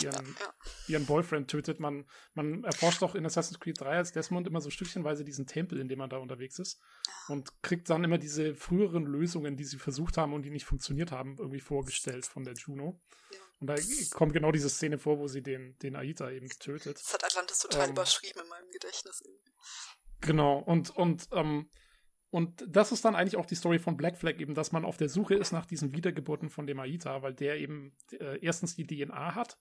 ihren, 0.00 0.36
ja. 0.40 0.54
ihren, 0.88 1.04
Boyfriend 1.04 1.50
tötet. 1.50 1.80
Man, 1.80 2.08
man 2.32 2.64
erforscht 2.64 3.02
doch 3.02 3.14
in 3.14 3.26
Assassin's 3.26 3.60
Creed 3.60 3.78
3 3.78 3.96
als 3.98 4.12
Desmond 4.12 4.46
immer 4.46 4.62
so 4.62 4.70
stückchenweise 4.70 5.22
diesen 5.22 5.46
Tempel, 5.46 5.78
in 5.78 5.88
dem 5.88 5.98
man 5.98 6.08
da 6.08 6.16
unterwegs 6.16 6.58
ist 6.58 6.80
ah. 7.06 7.32
und 7.32 7.62
kriegt 7.62 7.90
dann 7.90 8.04
immer 8.04 8.16
diese 8.16 8.54
früheren 8.54 9.04
Lösungen, 9.04 9.58
die 9.58 9.64
sie 9.64 9.76
versucht 9.76 10.16
haben 10.16 10.32
und 10.32 10.42
die 10.42 10.50
nicht 10.50 10.64
funktioniert 10.64 11.12
haben, 11.12 11.36
irgendwie 11.38 11.60
vorgestellt 11.60 12.24
von 12.24 12.44
der 12.44 12.54
Juno. 12.54 12.98
Ja. 13.30 13.38
Und 13.60 13.68
da 13.68 13.76
kommt 14.12 14.32
genau 14.32 14.52
diese 14.52 14.68
Szene 14.68 14.98
vor, 14.98 15.18
wo 15.18 15.28
sie 15.28 15.42
den, 15.42 15.76
den 15.78 15.96
Aita 15.96 16.30
eben 16.30 16.48
tötet. 16.48 16.98
Das 16.98 17.14
hat 17.14 17.24
Atlantis 17.24 17.58
total 17.58 17.86
ähm, 17.86 17.92
überschrieben 17.92 18.42
in 18.42 18.48
meinem 18.48 18.70
Gedächtnis. 18.70 19.22
Genau, 20.20 20.58
und, 20.58 20.90
und, 20.90 21.28
ähm, 21.32 21.70
und 22.30 22.64
das 22.68 22.92
ist 22.92 23.04
dann 23.04 23.14
eigentlich 23.14 23.36
auch 23.36 23.46
die 23.46 23.54
Story 23.54 23.78
von 23.78 23.96
Black 23.96 24.16
Flag, 24.16 24.38
eben, 24.38 24.54
dass 24.54 24.72
man 24.72 24.84
auf 24.84 24.96
der 24.96 25.08
Suche 25.08 25.34
ist 25.34 25.52
nach 25.52 25.66
diesen 25.66 25.92
Wiedergeburten 25.92 26.50
von 26.50 26.66
dem 26.66 26.80
Aita, 26.80 27.22
weil 27.22 27.34
der 27.34 27.58
eben 27.58 27.96
äh, 28.12 28.38
erstens 28.40 28.74
die 28.74 28.86
DNA 28.86 29.34
hat, 29.34 29.58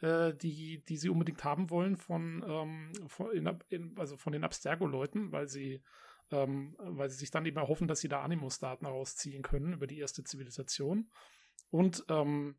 äh, 0.00 0.34
die, 0.34 0.82
die 0.84 0.96
sie 0.96 1.08
unbedingt 1.08 1.44
haben 1.44 1.70
wollen 1.70 1.96
von, 1.96 2.44
ähm, 2.46 2.92
von, 3.08 3.30
in, 3.32 3.58
in, 3.68 3.98
also 3.98 4.16
von 4.16 4.32
den 4.32 4.44
Abstergo-Leuten, 4.44 5.32
weil 5.32 5.48
sie 5.48 5.82
ähm, 6.32 6.76
weil 6.78 7.10
sie 7.10 7.16
sich 7.16 7.30
dann 7.30 7.46
eben 7.46 7.56
erhoffen, 7.56 7.88
dass 7.88 8.00
sie 8.00 8.08
da 8.08 8.22
Animus-Daten 8.22 8.86
herausziehen 8.86 9.42
können 9.42 9.72
über 9.72 9.86
die 9.86 9.98
erste 9.98 10.22
Zivilisation. 10.24 11.10
Und 11.70 12.04
ähm, 12.08 12.56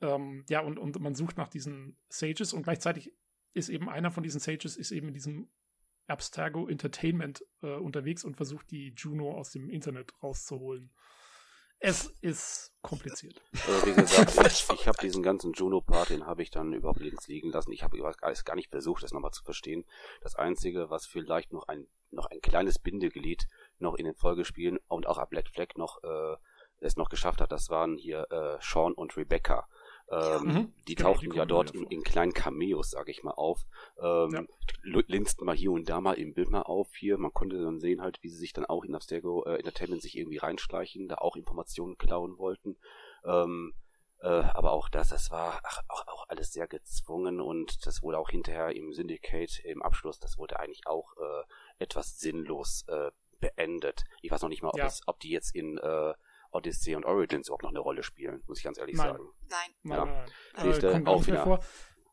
ähm, 0.00 0.44
ja, 0.48 0.60
und, 0.60 0.78
und 0.78 0.98
man 1.00 1.14
sucht 1.14 1.36
nach 1.36 1.48
diesen 1.48 1.96
Sages 2.08 2.52
und 2.52 2.62
gleichzeitig 2.62 3.12
ist 3.54 3.68
eben 3.68 3.88
einer 3.88 4.10
von 4.10 4.22
diesen 4.22 4.40
Sages 4.40 4.76
ist 4.76 4.92
eben 4.92 5.08
in 5.08 5.14
diesem 5.14 5.48
Abstergo 6.06 6.68
Entertainment 6.68 7.44
äh, 7.62 7.74
unterwegs 7.74 8.24
und 8.24 8.36
versucht 8.36 8.70
die 8.70 8.94
Juno 8.96 9.32
aus 9.32 9.50
dem 9.50 9.68
Internet 9.68 10.12
rauszuholen. 10.22 10.90
Es 11.80 12.06
ist 12.22 12.72
kompliziert. 12.82 13.40
Also 13.52 13.86
wie 13.86 13.94
gesagt, 13.94 14.36
ich, 14.46 14.80
ich 14.80 14.88
habe 14.88 14.98
diesen 15.00 15.22
ganzen 15.22 15.52
Juno-Part, 15.52 16.10
den 16.10 16.26
habe 16.26 16.42
ich 16.42 16.50
dann 16.50 16.72
überhaupt 16.72 17.00
links 17.00 17.28
liegen 17.28 17.50
lassen. 17.50 17.72
Ich 17.72 17.84
habe 17.84 17.98
gar 17.98 18.54
nicht 18.56 18.70
versucht, 18.70 19.04
das 19.04 19.12
nochmal 19.12 19.30
zu 19.30 19.44
verstehen. 19.44 19.84
Das 20.20 20.34
Einzige, 20.34 20.90
was 20.90 21.06
vielleicht 21.06 21.52
noch 21.52 21.68
ein, 21.68 21.86
noch 22.10 22.26
ein 22.26 22.40
kleines 22.40 22.80
Bindeglied 22.80 23.46
noch 23.78 23.94
in 23.94 24.06
den 24.06 24.14
Folgespielen 24.16 24.78
und 24.88 25.06
auch 25.06 25.18
ab 25.18 25.30
Black 25.30 25.48
Flag 25.50 25.76
noch 25.76 26.02
äh, 26.02 26.36
es 26.80 26.96
noch 26.96 27.10
geschafft 27.10 27.40
hat, 27.40 27.52
das 27.52 27.70
waren 27.70 27.96
hier 27.96 28.26
äh, 28.30 28.58
Sean 28.60 28.92
und 28.92 29.16
Rebecca 29.16 29.68
Ähm, 30.10 30.42
mhm. 30.42 30.72
Die 30.86 30.94
genau, 30.94 31.12
tauchten 31.12 31.30
die 31.30 31.36
ja 31.36 31.44
dort 31.44 31.72
in, 31.72 31.84
in, 31.84 32.02
kleinen 32.02 32.32
Cameos, 32.32 32.90
sage 32.90 33.10
ich 33.10 33.22
mal, 33.22 33.32
auf. 33.32 33.66
Ähm, 34.00 34.30
ja. 34.30 35.02
Linsten 35.06 35.44
mal 35.44 35.54
hier 35.54 35.70
und 35.72 35.88
da 35.88 36.00
mal 36.00 36.14
im 36.14 36.32
Bild 36.32 36.50
mal 36.50 36.62
auf 36.62 36.88
hier. 36.94 37.18
Man 37.18 37.32
konnte 37.32 37.60
dann 37.60 37.78
sehen 37.80 38.00
halt, 38.00 38.22
wie 38.22 38.28
sie 38.28 38.38
sich 38.38 38.52
dann 38.52 38.64
auch 38.64 38.84
in 38.84 38.94
Abstergo 38.94 39.44
äh, 39.44 39.56
Entertainment 39.56 40.00
sich 40.00 40.16
irgendwie 40.16 40.38
reinschleichen, 40.38 41.08
da 41.08 41.16
auch 41.16 41.36
Informationen 41.36 41.98
klauen 41.98 42.38
wollten. 42.38 42.76
Ähm, 43.24 43.74
äh, 44.20 44.26
aber 44.26 44.72
auch 44.72 44.88
das, 44.88 45.10
das 45.10 45.30
war 45.30 45.60
ach, 45.62 45.82
auch, 45.88 46.06
auch 46.08 46.28
alles 46.28 46.52
sehr 46.52 46.66
gezwungen 46.66 47.40
und 47.40 47.86
das 47.86 48.02
wurde 48.02 48.18
auch 48.18 48.30
hinterher 48.30 48.74
im 48.74 48.92
Syndicate 48.92 49.60
im 49.64 49.80
Abschluss, 49.80 50.18
das 50.18 50.38
wurde 50.38 50.58
eigentlich 50.58 50.86
auch 50.86 51.16
äh, 51.16 51.44
etwas 51.78 52.18
sinnlos 52.18 52.84
äh, 52.88 53.12
beendet. 53.38 54.04
Ich 54.20 54.32
weiß 54.32 54.42
noch 54.42 54.48
nicht 54.48 54.62
mal, 54.62 54.70
ob, 54.70 54.78
ja. 54.78 54.86
es, 54.86 55.02
ob 55.06 55.20
die 55.20 55.30
jetzt 55.30 55.54
in 55.54 55.78
äh, 55.78 56.14
Odyssey 56.58 56.94
und 56.94 57.04
Origins 57.04 57.48
überhaupt 57.48 57.62
noch 57.62 57.70
eine 57.70 57.78
Rolle 57.78 58.02
spielen, 58.02 58.42
muss 58.46 58.58
ich 58.58 58.64
ganz 58.64 58.78
ehrlich 58.78 58.96
nein. 58.96 59.12
sagen. 59.12 59.28
Nein. 59.48 59.70
Ja. 59.84 60.04
Nein. 60.56 60.72
Äh, 60.72 60.92
kommt 60.92 61.08
auch 61.08 61.26
wieder. 61.26 61.44
Vor. 61.44 61.60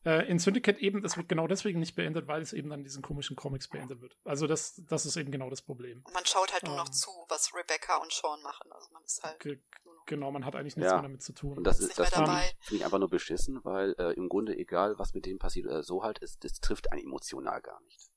Äh, 0.06 0.30
in 0.30 0.38
Syndicate 0.38 0.78
eben, 0.78 1.02
das 1.02 1.18
wird 1.18 1.28
genau 1.28 1.48
deswegen 1.48 1.80
nicht 1.80 1.96
beendet, 1.96 2.28
weil 2.28 2.42
es 2.44 2.54
eben 2.54 2.70
dann 2.70 2.84
diesen 2.84 3.02
komischen 3.02 3.36
Comics 3.36 3.68
beendet 3.68 4.02
wird. 4.02 4.16
Also 4.24 4.46
das, 4.46 4.80
das 4.88 5.08
ist 5.08 5.18
eben 5.18 5.32
genau 5.32 5.50
das 5.50 5.64
Problem. 5.64 6.04
Und 6.06 6.14
man 6.14 6.26
schaut 6.28 6.54
halt 6.54 6.64
nur 6.64 6.74
ähm, 6.74 6.78
noch 6.78 6.90
zu, 6.90 7.10
was 7.28 7.56
Rebecca 7.56 7.98
und 7.98 8.14
Sean 8.14 8.42
machen. 8.44 8.72
Also 8.72 8.88
man 8.94 9.04
ist 9.04 9.24
halt. 9.24 9.60
Genau, 10.06 10.30
man 10.30 10.46
hat 10.46 10.56
eigentlich 10.56 10.76
nichts 10.76 10.92
ja. 10.92 10.98
mehr 10.98 11.02
damit 11.02 11.24
zu 11.24 11.34
tun. 11.34 11.58
Und 11.58 11.64
das 11.64 11.80
ist, 11.80 11.98
das 11.98 12.14
finde 12.14 12.32
ich, 12.32 12.68
find 12.68 12.80
ich 12.80 12.86
einfach 12.86 13.00
nur 13.00 13.10
beschissen, 13.10 13.60
weil 13.64 13.96
äh, 13.98 14.14
im 14.14 14.30
Grunde 14.30 14.56
egal, 14.56 15.00
was 15.00 15.16
mit 15.16 15.26
denen 15.26 15.40
passiert 15.40 15.66
oder 15.66 15.82
so 15.82 16.04
halt, 16.04 16.20
ist, 16.20 16.44
das 16.44 16.60
trifft 16.60 16.92
einen 16.92 17.02
emotional 17.02 17.60
gar 17.62 17.82
nicht. 17.82 18.12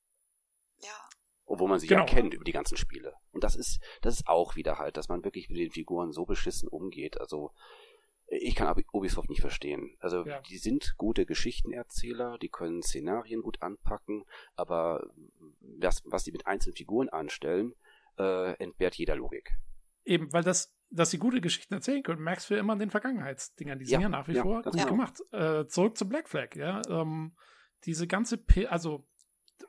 Ja. 0.80 1.08
Obwohl 1.48 1.68
man 1.68 1.78
sich 1.78 1.88
genau. 1.88 2.02
ja 2.02 2.06
kennt 2.06 2.34
über 2.34 2.44
die 2.44 2.52
ganzen 2.52 2.76
Spiele. 2.76 3.14
Und 3.32 3.42
das 3.42 3.56
ist, 3.56 3.80
das 4.02 4.14
ist 4.14 4.28
auch 4.28 4.54
wieder 4.54 4.78
halt, 4.78 4.98
dass 4.98 5.08
man 5.08 5.24
wirklich 5.24 5.48
mit 5.48 5.58
den 5.58 5.70
Figuren 5.70 6.12
so 6.12 6.26
beschissen 6.26 6.68
umgeht. 6.68 7.18
Also, 7.20 7.52
ich 8.26 8.54
kann 8.54 8.84
Ubisoft 8.92 9.30
nicht 9.30 9.40
verstehen. 9.40 9.96
Also, 9.98 10.26
ja. 10.26 10.40
die 10.42 10.58
sind 10.58 10.94
gute 10.98 11.24
Geschichtenerzähler, 11.24 12.36
die 12.36 12.50
können 12.50 12.82
Szenarien 12.82 13.40
gut 13.40 13.62
anpacken, 13.62 14.24
aber 14.56 15.10
was, 15.60 16.02
was 16.04 16.24
die 16.24 16.32
mit 16.32 16.46
einzelnen 16.46 16.76
Figuren 16.76 17.08
anstellen, 17.08 17.74
äh, 18.18 18.52
entbehrt 18.62 18.96
jeder 18.96 19.16
Logik. 19.16 19.56
Eben, 20.04 20.30
weil 20.34 20.42
das, 20.42 20.74
dass 20.90 21.10
sie 21.10 21.18
gute 21.18 21.40
Geschichten 21.40 21.72
erzählen 21.72 22.02
können, 22.02 22.22
merkst 22.22 22.50
du 22.50 22.54
ja 22.54 22.60
immer 22.60 22.74
an 22.74 22.78
den 22.78 22.90
Vergangenheitsdingern. 22.90 23.78
Die 23.78 23.86
sind 23.86 23.94
ja, 23.94 24.00
ja 24.00 24.08
nach 24.10 24.28
wie 24.28 24.34
ja, 24.34 24.42
vor 24.42 24.62
gut 24.62 24.72
genau. 24.72 24.86
gemacht. 24.86 25.22
Äh, 25.32 25.66
zurück 25.66 25.96
zu 25.96 26.06
Black 26.06 26.28
Flag, 26.28 26.54
ja. 26.56 26.82
Ähm, 26.90 27.34
diese 27.84 28.06
ganze, 28.06 28.36
P 28.36 28.66
also, 28.66 29.06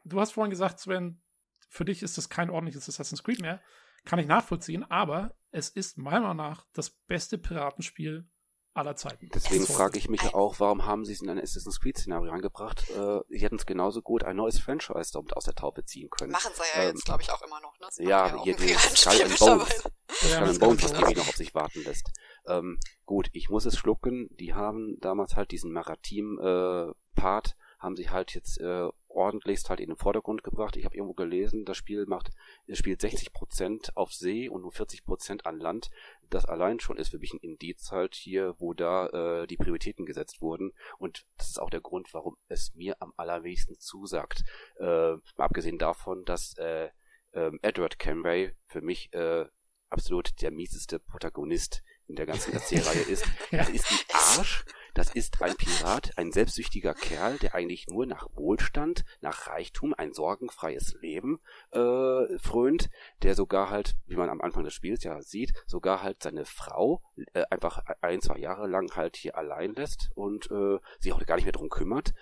du 0.04 0.20
hast 0.20 0.34
vorhin 0.34 0.50
gesagt, 0.50 0.80
Sven, 0.80 1.22
für 1.70 1.86
dich 1.86 2.04
ist 2.04 2.18
das 2.18 2.30
kein 2.30 2.50
ordentliches 2.50 2.90
Assassin's 2.90 3.24
Creed 3.24 3.40
mehr. 3.40 3.62
Kann 4.06 4.20
ich 4.20 4.28
nachvollziehen, 4.28 4.84
aber 4.84 5.36
es 5.52 5.70
ist 5.70 5.98
meiner 5.98 6.22
Meinung 6.22 6.38
nach 6.38 6.66
das 6.74 6.90
beste 6.90 7.38
Piratenspiel 7.38 8.28
aller 8.74 8.96
Zeiten. 8.96 9.30
Deswegen 9.34 9.66
frage 9.66 9.98
ich 9.98 10.10
mich 10.10 10.22
ja 10.22 10.34
auch, 10.34 10.60
warum 10.60 10.86
haben 10.86 11.06
sie 11.06 11.14
es 11.14 11.22
in 11.22 11.30
ein 11.30 11.40
Assassin's 11.40 11.80
Creed-Szenario 11.80 12.32
reingebracht? 12.32 12.90
Äh, 12.92 13.20
sie 13.28 13.40
hätten 13.40 13.56
es 13.56 13.66
genauso 13.66 14.02
gut 14.02 14.24
ein 14.24 14.36
neues 14.36 14.60
Franchise 14.60 15.12
damit 15.14 15.36
aus 15.36 15.46
der 15.46 15.56
Taufe 15.56 15.84
ziehen 15.86 16.10
können. 16.10 16.32
Machen 16.32 16.52
sie 16.54 16.62
ja 16.78 16.84
ähm, 16.84 16.96
jetzt, 16.96 17.06
glaube 17.06 17.22
ich, 17.22 17.32
auch 17.32 17.42
immer 17.42 17.60
noch. 17.62 17.78
Ne? 17.80 17.88
Sie 17.92 18.04
ja, 18.04 18.28
ja 18.28 18.44
hier 18.44 18.56
die 18.56 18.68
Skull 18.70 19.22
and 19.22 19.40
Bones. 19.40 19.84
Skull 20.12 20.44
and 20.44 20.60
Bones, 20.60 20.82
das 20.82 20.92
irgendwie 20.92 21.16
noch 21.16 21.28
auf 21.28 21.36
sich 21.36 21.54
warten 21.54 21.84
lässt. 21.84 22.10
Ähm, 22.48 22.80
gut, 23.06 23.30
ich 23.34 23.50
muss 23.50 23.66
es 23.66 23.78
schlucken. 23.78 24.30
Die 24.40 24.54
haben 24.54 24.98
damals 25.02 25.36
halt 25.36 25.52
diesen 25.52 25.72
Maritim-Part, 25.72 27.48
äh, 27.48 27.54
haben 27.80 27.96
sie 27.96 28.10
halt 28.10 28.34
jetzt 28.34 28.60
äh, 28.60 28.88
ordentlichst 29.10 29.70
halt 29.70 29.80
in 29.80 29.90
den 29.90 29.98
Vordergrund 29.98 30.44
gebracht. 30.44 30.78
Ich 30.78 30.86
habe 30.86 30.96
irgendwo 30.96 31.14
gelesen, 31.14 31.66
das 31.66 31.78
Spiel 31.78 32.06
macht, 32.06 32.30
es 32.68 32.78
spielt 32.78 33.02
60 33.02 33.34
Prozent 33.34 33.98
auf 33.98 34.14
See 34.14 34.50
und 34.50 34.62
nur 34.62 34.72
40 34.72 35.04
Prozent 35.04 35.46
an 35.46 35.60
Land. 35.60 35.90
Das 36.30 36.46
allein 36.46 36.80
schon 36.80 36.98
ist 36.98 37.10
für 37.10 37.20
mich 37.20 37.34
ein 37.34 37.40
Indiz 37.40 37.92
halt 37.92 38.16
hier, 38.16 38.56
wo 38.60 38.74
da 38.74 39.42
äh, 39.42 39.48
die 39.48 39.58
Prioritäten 39.58 40.06
gesetzt 40.06 40.42
wurden. 40.42 40.74
Und 40.98 41.26
das 41.38 41.50
ist 41.50 41.60
auch 41.60 41.70
der 41.70 41.82
Grund, 41.82 42.14
warum 42.14 42.38
es 42.48 42.74
mir 42.76 42.96
am 43.02 43.14
allerwenigsten 43.18 43.80
zusagt. 43.80 44.44
Äh, 44.78 44.84
mal 45.14 45.20
abgesehen 45.38 45.80
davon, 45.80 46.24
dass 46.26 46.56
äh, 46.58 46.90
äh, 47.32 47.52
Edward 47.62 48.00
Camray 48.00 48.56
für 48.68 48.82
mich 48.82 49.12
äh, 49.14 49.46
absolut 49.90 50.42
der 50.42 50.52
mieseste 50.52 51.00
Protagonist 51.00 51.84
in 52.10 52.16
der 52.16 52.26
ganzen 52.26 52.54
Erzählreihe 52.54 53.02
ist. 53.02 53.26
ja. 53.52 53.60
Das 53.70 53.70
ist 53.70 53.86
ein 53.92 54.16
Arsch, 54.38 54.66
das 54.94 55.14
ist 55.14 55.42
ein 55.42 55.56
Pirat, 55.56 56.18
ein 56.18 56.32
selbstsüchtiger 56.32 56.94
Kerl, 56.94 57.38
der 57.38 57.56
eigentlich 57.56 57.88
nur 57.88 58.06
nach 58.06 58.28
Wohlstand, 58.34 59.06
nach 59.22 59.48
Reichtum, 59.48 59.94
ein 59.94 60.14
sorgenfreies 60.14 60.98
Leben 61.02 61.40
äh, 61.72 62.38
frönt, 62.40 62.90
der 63.22 63.36
sogar 63.36 63.70
halt, 63.70 63.96
wie 64.08 64.16
man 64.16 64.30
am 64.30 64.42
Anfang 64.42 64.64
des 64.64 64.74
Spiels 64.74 65.04
ja 65.04 65.22
sieht, 65.22 65.54
sogar 65.68 66.02
halt 66.02 66.24
seine 66.24 66.46
Frau 66.46 67.02
äh, 67.34 67.44
einfach 67.50 67.84
ein, 68.02 68.22
zwei 68.22 68.40
Jahre 68.40 68.68
lang 68.68 68.96
halt 68.96 69.16
hier 69.16 69.38
allein 69.38 69.74
lässt 69.74 70.10
und 70.16 70.50
äh, 70.52 70.80
sich 71.00 71.14
auch 71.14 71.26
gar 71.26 71.36
nicht 71.36 71.46
mehr 71.46 71.54
drum 71.54 71.70
kümmert 71.70 72.14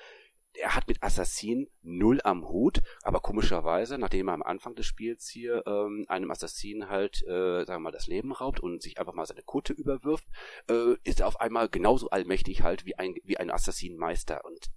er 0.58 0.76
hat 0.76 0.88
mit 0.88 1.02
Assassinen 1.04 1.70
null 1.82 2.20
am 2.24 2.48
Hut, 2.48 2.82
aber 3.04 3.20
komischerweise, 3.20 3.98
nachdem 3.98 4.30
er 4.30 4.34
am 4.34 4.44
Anfang 4.44 4.76
des 4.76 4.86
Spiels 4.86 5.28
hier 5.28 5.64
ähm, 5.68 6.06
einem 6.08 6.32
Assassinen 6.32 6.90
halt, 6.90 7.22
äh, 7.24 7.66
sagen 7.66 7.76
wir 7.76 7.80
mal, 7.80 7.92
das 7.92 8.08
Leben 8.08 8.32
raubt 8.32 8.60
und 8.60 8.82
sich 8.82 9.00
einfach 9.00 9.14
mal 9.14 9.26
seine 9.26 9.44
Kutte 9.44 9.74
überwirft, 9.74 10.28
äh, 10.70 10.96
ist 11.04 11.20
er 11.20 11.28
auf 11.28 11.40
einmal 11.40 11.70
genauso 11.70 12.10
allmächtig 12.10 12.64
halt 12.64 12.86
wie 12.86 12.96
ein, 12.96 13.16
wie 13.24 13.38
ein 13.38 13.52
Assassinenmeister. 13.52 14.44
Und 14.46 14.72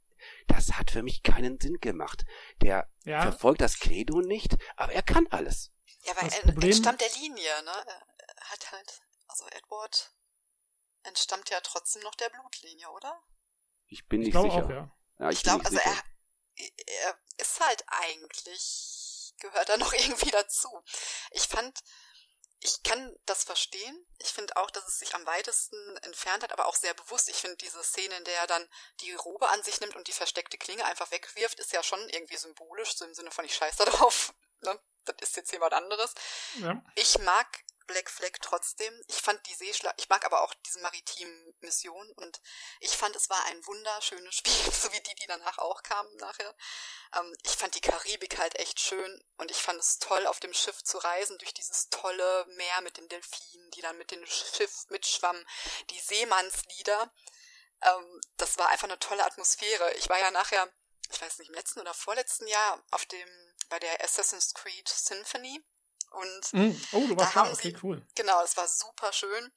das 0.47 0.73
hat 0.73 0.91
für 0.91 1.03
mich 1.03 1.23
keinen 1.23 1.59
Sinn 1.59 1.79
gemacht. 1.81 2.25
Der 2.61 2.89
ja. 3.05 3.23
verfolgt 3.23 3.61
das 3.61 3.79
Credo 3.79 4.21
nicht, 4.21 4.59
aber 4.77 4.93
er 4.93 5.03
kann 5.03 5.27
alles. 5.31 5.73
Ja, 6.05 6.13
weil 6.17 6.31
er 6.31 6.53
Problem... 6.53 6.71
entstammt 6.71 7.01
der 7.01 7.11
Linie, 7.21 7.63
ne? 7.65 7.73
Er 7.87 8.51
hat 8.51 8.73
halt, 8.73 9.01
also 9.29 9.45
Edward 9.51 10.13
entstammt 11.05 11.51
ja 11.51 11.61
trotzdem 11.63 12.03
noch 12.03 12.15
der 12.15 12.29
Blutlinie, 12.29 12.91
oder? 12.91 13.21
Ich 13.87 14.07
bin 14.07 14.21
nicht 14.21 14.35
ich 14.35 14.41
sicher. 14.41 14.65
Auch, 14.65 14.71
ja. 14.71 14.97
Ja, 15.21 15.29
ich, 15.31 15.39
ich 15.39 15.43
glaube, 15.43 15.65
also 15.65 15.79
er, 15.79 16.03
er 16.57 17.19
ist 17.37 17.61
halt 17.61 17.85
eigentlich, 17.87 19.35
gehört 19.39 19.69
er 19.69 19.77
noch 19.77 19.93
irgendwie 19.93 20.31
dazu. 20.31 20.83
Ich 21.33 21.47
fand, 21.47 21.79
ich 22.61 22.83
kann 22.83 23.15
das 23.27 23.45
verstehen. 23.45 24.07
Ich 24.19 24.29
finde 24.29 24.57
auch, 24.57 24.71
dass 24.71 24.87
es 24.87 24.99
sich 24.99 25.15
am 25.15 25.27
weitesten 25.27 25.97
entfernt 25.99 26.43
hat, 26.43 26.53
aber 26.53 26.67
auch 26.67 26.77
sehr 26.77 26.95
bewusst. 26.95 27.29
Ich 27.29 27.37
finde 27.37 27.57
diese 27.57 27.83
Szene, 27.83 28.17
in 28.17 28.25
der 28.25 28.37
er 28.37 28.47
dann 28.47 28.69
die 29.01 29.13
Robe 29.13 29.49
an 29.49 29.63
sich 29.63 29.81
nimmt 29.81 29.97
und 29.97 30.09
die 30.09 30.13
versteckte 30.13 30.59
Klinge 30.59 30.85
einfach 30.85 31.11
wegwirft, 31.11 31.59
ist 31.59 31.73
ja 31.73 31.83
schon 31.83 32.01
irgendwie 32.11 32.37
symbolisch, 32.37 32.97
so 32.97 33.05
im 33.05 33.15
Sinne 33.15 33.31
von 33.31 33.45
ich 33.45 33.55
scheiß 33.55 33.77
da 33.77 33.85
drauf. 33.85 34.35
Ne? 34.63 34.79
Das 35.07 35.17
ist 35.21 35.37
jetzt 35.37 35.53
jemand 35.53 35.73
anderes. 35.73 36.13
Ja. 36.57 36.85
Ich 36.95 37.19
mag 37.21 37.65
Black 37.91 38.09
Flag 38.09 38.31
trotzdem. 38.41 39.03
Ich 39.09 39.21
fand 39.21 39.45
die 39.49 39.55
Seeschlacht, 39.55 39.97
ich 39.99 40.09
mag 40.09 40.25
aber 40.25 40.43
auch 40.43 40.55
diese 40.67 40.79
maritimen 40.79 41.55
Missionen 41.61 42.13
und 42.13 42.41
ich 42.79 42.97
fand, 42.97 43.17
es 43.17 43.29
war 43.29 43.45
ein 43.47 43.67
wunderschönes 43.67 44.35
Spiel, 44.37 44.73
so 44.73 44.93
wie 44.93 45.01
die, 45.01 45.15
die 45.17 45.27
danach 45.27 45.59
auch 45.59 45.83
kamen 45.83 46.15
nachher. 46.17 46.55
Ähm, 47.17 47.37
ich 47.43 47.57
fand 47.57 47.75
die 47.75 47.81
Karibik 47.81 48.39
halt 48.39 48.57
echt 48.61 48.79
schön 48.79 49.25
und 49.39 49.51
ich 49.51 49.57
fand 49.57 49.81
es 49.81 49.99
toll, 49.99 50.25
auf 50.29 50.39
dem 50.39 50.55
Schiff 50.55 50.85
zu 50.85 50.99
reisen, 50.99 51.37
durch 51.39 51.53
dieses 51.53 51.89
tolle 51.89 52.47
Meer 52.51 52.81
mit 52.83 52.97
den 52.97 53.09
Delfinen, 53.09 53.71
die 53.73 53.81
dann 53.81 53.99
mit 53.99 54.13
dem 54.13 54.25
Schiff 54.25 54.87
mitschwammen, 54.91 55.45
die 55.91 55.99
Seemannslieder. 55.99 57.13
Ähm, 57.83 58.21
das 58.37 58.57
war 58.57 58.69
einfach 58.69 58.89
eine 58.89 59.01
tolle 59.01 59.25
Atmosphäre. 59.25 59.93
Ich 59.95 60.09
war 60.09 60.19
ja 60.21 60.31
nachher, 60.31 60.73
ich 61.11 61.21
weiß 61.21 61.39
nicht, 61.39 61.49
im 61.49 61.55
letzten 61.55 61.81
oder 61.81 61.93
vorletzten 61.93 62.47
Jahr 62.47 62.85
auf 62.93 63.05
dem, 63.07 63.29
bei 63.69 63.81
der 63.81 64.01
Assassin's 64.05 64.55
Creed 64.55 64.89
Symphony 64.89 65.61
und 66.11 66.53
mm. 66.53 66.83
oh, 66.93 67.07
du 67.07 67.17
warst 67.17 67.37
da 67.37 67.41
haben 67.41 67.53
okay, 67.53 67.71
sie, 67.71 67.77
cool. 67.83 68.07
Genau, 68.15 68.43
es 68.43 68.57
war 68.57 68.69
super 68.69 69.13
schön 69.13 69.53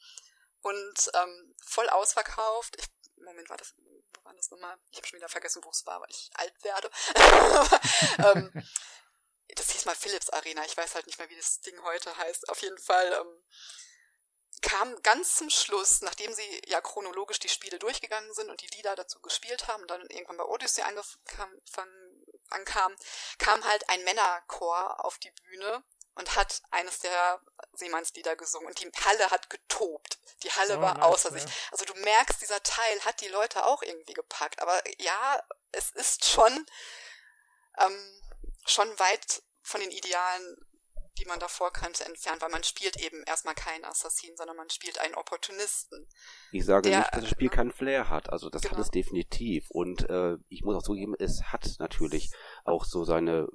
und 0.62 1.12
ähm, 1.14 1.56
voll 1.64 1.90
ausverkauft. 1.90 2.76
Ich, 2.78 2.86
Moment, 3.24 3.50
war 3.50 3.58
das, 3.58 3.74
wo 3.78 4.24
war 4.24 4.34
das 4.34 4.50
nochmal? 4.52 4.78
Ich 4.92 4.98
habe 4.98 5.08
schon 5.08 5.18
wieder 5.18 5.30
vergessen, 5.30 5.64
wo 5.64 5.70
es 5.70 5.86
war, 5.86 6.02
weil 6.02 6.10
ich 6.10 6.30
alt 6.36 6.54
werde. 6.64 6.90
ähm, 8.20 8.64
das 9.56 9.72
hieß 9.72 9.86
mal 9.86 9.96
Philips 9.96 10.30
Arena. 10.30 10.64
Ich 10.66 10.76
weiß 10.76 10.96
halt 10.96 11.06
nicht 11.06 11.20
mehr, 11.20 11.30
wie 11.30 11.36
das 11.36 11.60
Ding 11.62 11.82
heute 11.84 12.16
heißt. 12.18 12.50
Auf 12.50 12.62
jeden 12.62 12.78
Fall 12.78 13.14
ähm, 13.14 13.44
kam 14.62 15.02
ganz 15.04 15.36
zum 15.36 15.50
Schluss, 15.50 16.02
nachdem 16.02 16.34
sie 16.34 16.62
ja 16.68 16.82
chronologisch 16.82 17.40
die 17.40 17.50
Spiele 17.50 17.80
durchgegangen 17.80 18.34
sind 18.34 18.50
und 18.50 18.62
die 18.62 18.68
Lieder 18.68 18.96
dazu 18.96 19.20
gespielt 19.20 19.68
haben 19.68 19.82
und 19.82 19.92
dann 19.92 20.02
irgendwann 20.08 20.38
bei 20.38 20.46
Odyssey 20.46 20.84
angefangen, 20.84 22.26
ankam, 22.50 22.96
kam 23.38 23.64
halt 23.66 23.88
ein 23.90 24.04
Männerchor 24.04 25.04
auf 25.04 25.18
die 25.20 25.32
Bühne 25.32 25.84
und 26.16 26.36
hat 26.36 26.62
eines 26.72 27.00
der 27.00 27.42
Seemannslieder 27.74 28.36
gesungen 28.36 28.68
und 28.68 28.80
die 28.80 28.92
Halle 29.04 29.32
hat 29.32 29.50
getobt. 29.50 30.20
Die 30.44 30.52
Halle 30.52 30.78
oh, 30.78 30.82
war 30.82 30.96
nice, 30.96 31.04
außer 31.06 31.32
sich. 31.32 31.44
Also 31.72 31.86
du 31.86 31.94
merkst, 31.96 32.42
dieser 32.42 32.62
Teil 32.62 33.02
hat 33.06 33.22
die 33.22 33.30
Leute 33.30 33.66
auch 33.66 33.82
irgendwie 33.82 34.14
gepackt. 34.14 34.62
Aber 34.62 34.82
ja, 35.00 35.42
es 35.72 35.92
ist 35.92 36.26
schon, 36.26 36.66
ähm, 37.80 38.22
schon 38.66 38.88
weit 39.00 39.44
von 39.62 39.82
den 39.82 39.92
Idealen, 39.92 40.58
die 41.18 41.26
man 41.26 41.40
davor 41.40 41.72
kannte, 41.72 42.06
entfernt, 42.06 42.42
weil 42.42 42.50
man 42.50 42.64
spielt 42.64 42.98
eben 42.98 43.24
erstmal 43.24 43.56
keinen 43.56 43.86
Assassin, 43.86 44.36
sondern 44.36 44.58
man 44.58 44.70
spielt 44.70 45.00
einen 45.00 45.16
Opportunisten. 45.16 46.08
Ich 46.52 46.66
sage 46.66 46.90
der, 46.90 47.00
nicht, 47.00 47.14
dass 47.14 47.22
das 47.22 47.30
Spiel 47.30 47.50
ne? 47.50 47.56
keinen 47.56 47.72
Flair 47.72 48.10
hat. 48.10 48.30
Also 48.30 48.50
das 48.50 48.64
genau. 48.64 48.76
hat 48.76 48.80
es 48.80 48.92
definitiv. 48.92 49.70
Und 49.70 50.10
äh, 50.10 50.38
ich 50.50 50.64
muss 50.64 50.76
auch 50.76 50.84
zugeben, 50.84 51.16
es 51.18 51.44
hat 51.44 51.68
natürlich 51.80 52.32
auch 52.66 52.86
so 52.86 53.04
seine 53.04 53.48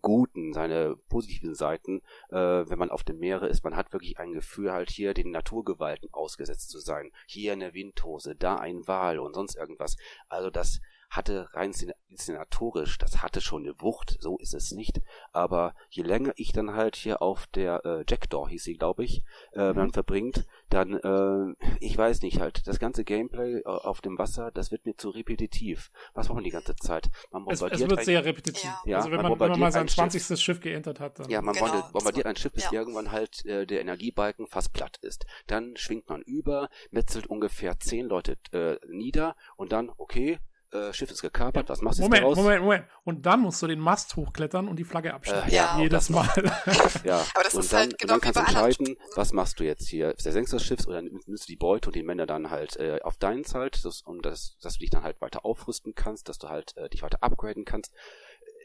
guten, 0.00 0.52
seine 0.52 0.96
positiven 1.08 1.54
Seiten, 1.54 2.02
äh, 2.30 2.36
wenn 2.36 2.78
man 2.78 2.90
auf 2.90 3.04
dem 3.04 3.18
Meere 3.18 3.48
ist. 3.48 3.64
Man 3.64 3.76
hat 3.76 3.92
wirklich 3.92 4.18
ein 4.18 4.32
Gefühl, 4.32 4.72
halt 4.72 4.90
hier 4.90 5.14
den 5.14 5.30
Naturgewalten 5.30 6.08
ausgesetzt 6.12 6.70
zu 6.70 6.78
sein. 6.78 7.12
Hier 7.26 7.52
eine 7.52 7.74
Windhose, 7.74 8.34
da 8.34 8.56
ein 8.56 8.86
Wal 8.86 9.18
und 9.18 9.34
sonst 9.34 9.56
irgendwas. 9.56 9.96
Also 10.28 10.50
das 10.50 10.80
hatte 11.10 11.48
rein 11.52 11.72
inszenatorisch, 12.08 12.98
das 12.98 13.22
hatte 13.22 13.40
schon 13.40 13.62
eine 13.62 13.80
Wucht, 13.80 14.16
so 14.20 14.38
ist 14.38 14.54
es 14.54 14.72
nicht. 14.72 15.00
Aber 15.32 15.74
je 15.90 16.02
länger 16.02 16.32
ich 16.36 16.52
dann 16.52 16.74
halt 16.74 16.96
hier 16.96 17.22
auf 17.22 17.46
der 17.48 17.84
äh, 17.84 18.04
Jackdaw 18.08 18.48
hieß 18.48 18.64
sie, 18.64 18.74
glaube 18.74 19.04
ich, 19.04 19.22
äh, 19.52 19.70
mhm. 19.70 19.76
dann 19.76 19.92
verbringt, 19.92 20.46
dann, 20.70 20.94
äh, 20.94 21.54
ich 21.80 21.96
weiß 21.96 22.22
nicht 22.22 22.40
halt, 22.40 22.66
das 22.66 22.78
ganze 22.78 23.04
Gameplay 23.04 23.60
äh, 23.60 23.64
auf 23.64 24.00
dem 24.00 24.18
Wasser, 24.18 24.50
das 24.50 24.70
wird 24.70 24.86
mir 24.86 24.96
zu 24.96 25.10
repetitiv. 25.10 25.90
Was 26.14 26.28
macht 26.28 26.36
man 26.36 26.44
die 26.44 26.50
ganze 26.50 26.74
Zeit? 26.76 27.08
Man 27.30 27.44
bombardiert 27.44 27.72
es, 27.72 27.80
es 27.80 27.90
wird 27.90 27.98
ein, 28.00 28.04
sehr 28.04 28.24
repetitiv. 28.24 28.70
Ja. 28.84 28.96
also 28.96 29.10
wenn 29.10 29.22
man, 29.22 29.32
man, 29.32 29.40
wenn 29.40 29.50
man 29.50 29.60
mal 29.60 29.72
sein 29.72 29.88
20. 29.88 30.22
Schiff, 30.22 30.40
Schiff 30.40 30.60
geentert 30.60 31.00
hat. 31.00 31.18
Dann 31.18 31.30
ja, 31.30 31.42
man 31.42 31.54
genau, 31.54 31.88
bombardiert 31.92 32.26
ein 32.26 32.36
Schiff, 32.36 32.52
bis 32.52 32.64
ja. 32.64 32.72
irgendwann 32.72 33.12
halt 33.12 33.44
äh, 33.46 33.66
der 33.66 33.80
Energiebalken 33.80 34.46
fast 34.46 34.72
platt 34.72 34.98
ist. 35.02 35.26
Dann 35.46 35.76
schwingt 35.76 36.08
man 36.08 36.22
über, 36.22 36.68
metzelt 36.90 37.26
ungefähr 37.26 37.78
zehn 37.78 38.06
Leute 38.06 38.36
äh, 38.52 38.76
nieder 38.88 39.36
und 39.56 39.72
dann, 39.72 39.90
okay, 39.96 40.38
äh, 40.72 40.92
Schiff 40.92 41.10
ist 41.10 41.22
gekapert, 41.22 41.68
was 41.68 41.80
machst 41.82 41.98
du 41.98 42.02
Moment, 42.02 42.22
daraus? 42.22 42.36
Moment, 42.36 42.62
Moment. 42.62 42.84
Und 43.04 43.26
dann 43.26 43.40
musst 43.40 43.62
du 43.62 43.66
den 43.66 43.80
Mast 43.80 44.16
hochklettern 44.16 44.68
und 44.68 44.76
die 44.76 44.84
Flagge 44.84 45.14
abschneiden. 45.14 45.50
Äh, 45.50 45.54
ja, 45.54 45.78
jedes 45.78 46.10
Mal. 46.10 46.28
ja, 47.04 47.24
aber 47.34 47.44
das 47.44 47.54
und 47.54 47.60
ist 47.60 47.72
dann, 47.72 47.80
halt 47.80 47.98
genau 47.98 48.14
und 48.14 48.24
dann 48.24 48.32
kannst 48.32 48.54
du 48.54 48.58
entscheiden, 48.58 48.96
was 49.14 49.32
machst 49.32 49.60
du 49.60 49.64
jetzt 49.64 49.88
hier? 49.88 50.14
Versenkst 50.18 50.52
du 50.52 50.56
das 50.56 50.64
Schiff 50.64 50.86
oder 50.86 51.02
nimmst 51.02 51.48
du 51.48 51.52
die 51.52 51.56
Beute 51.56 51.88
und 51.88 51.96
die 51.96 52.02
Männer 52.02 52.26
dann 52.26 52.50
halt 52.50 52.76
äh, 52.76 53.00
auf 53.02 53.16
deinen 53.16 53.44
halt, 53.44 53.84
das, 53.84 54.02
und 54.02 54.26
das, 54.26 54.56
dass 54.60 54.74
du 54.74 54.80
dich 54.80 54.90
dann 54.90 55.02
halt 55.02 55.20
weiter 55.20 55.44
aufrüsten 55.44 55.94
kannst, 55.94 56.28
dass 56.28 56.38
du 56.38 56.48
halt 56.48 56.76
äh, 56.76 56.88
dich 56.88 57.02
weiter 57.02 57.22
upgraden 57.22 57.64
kannst 57.64 57.92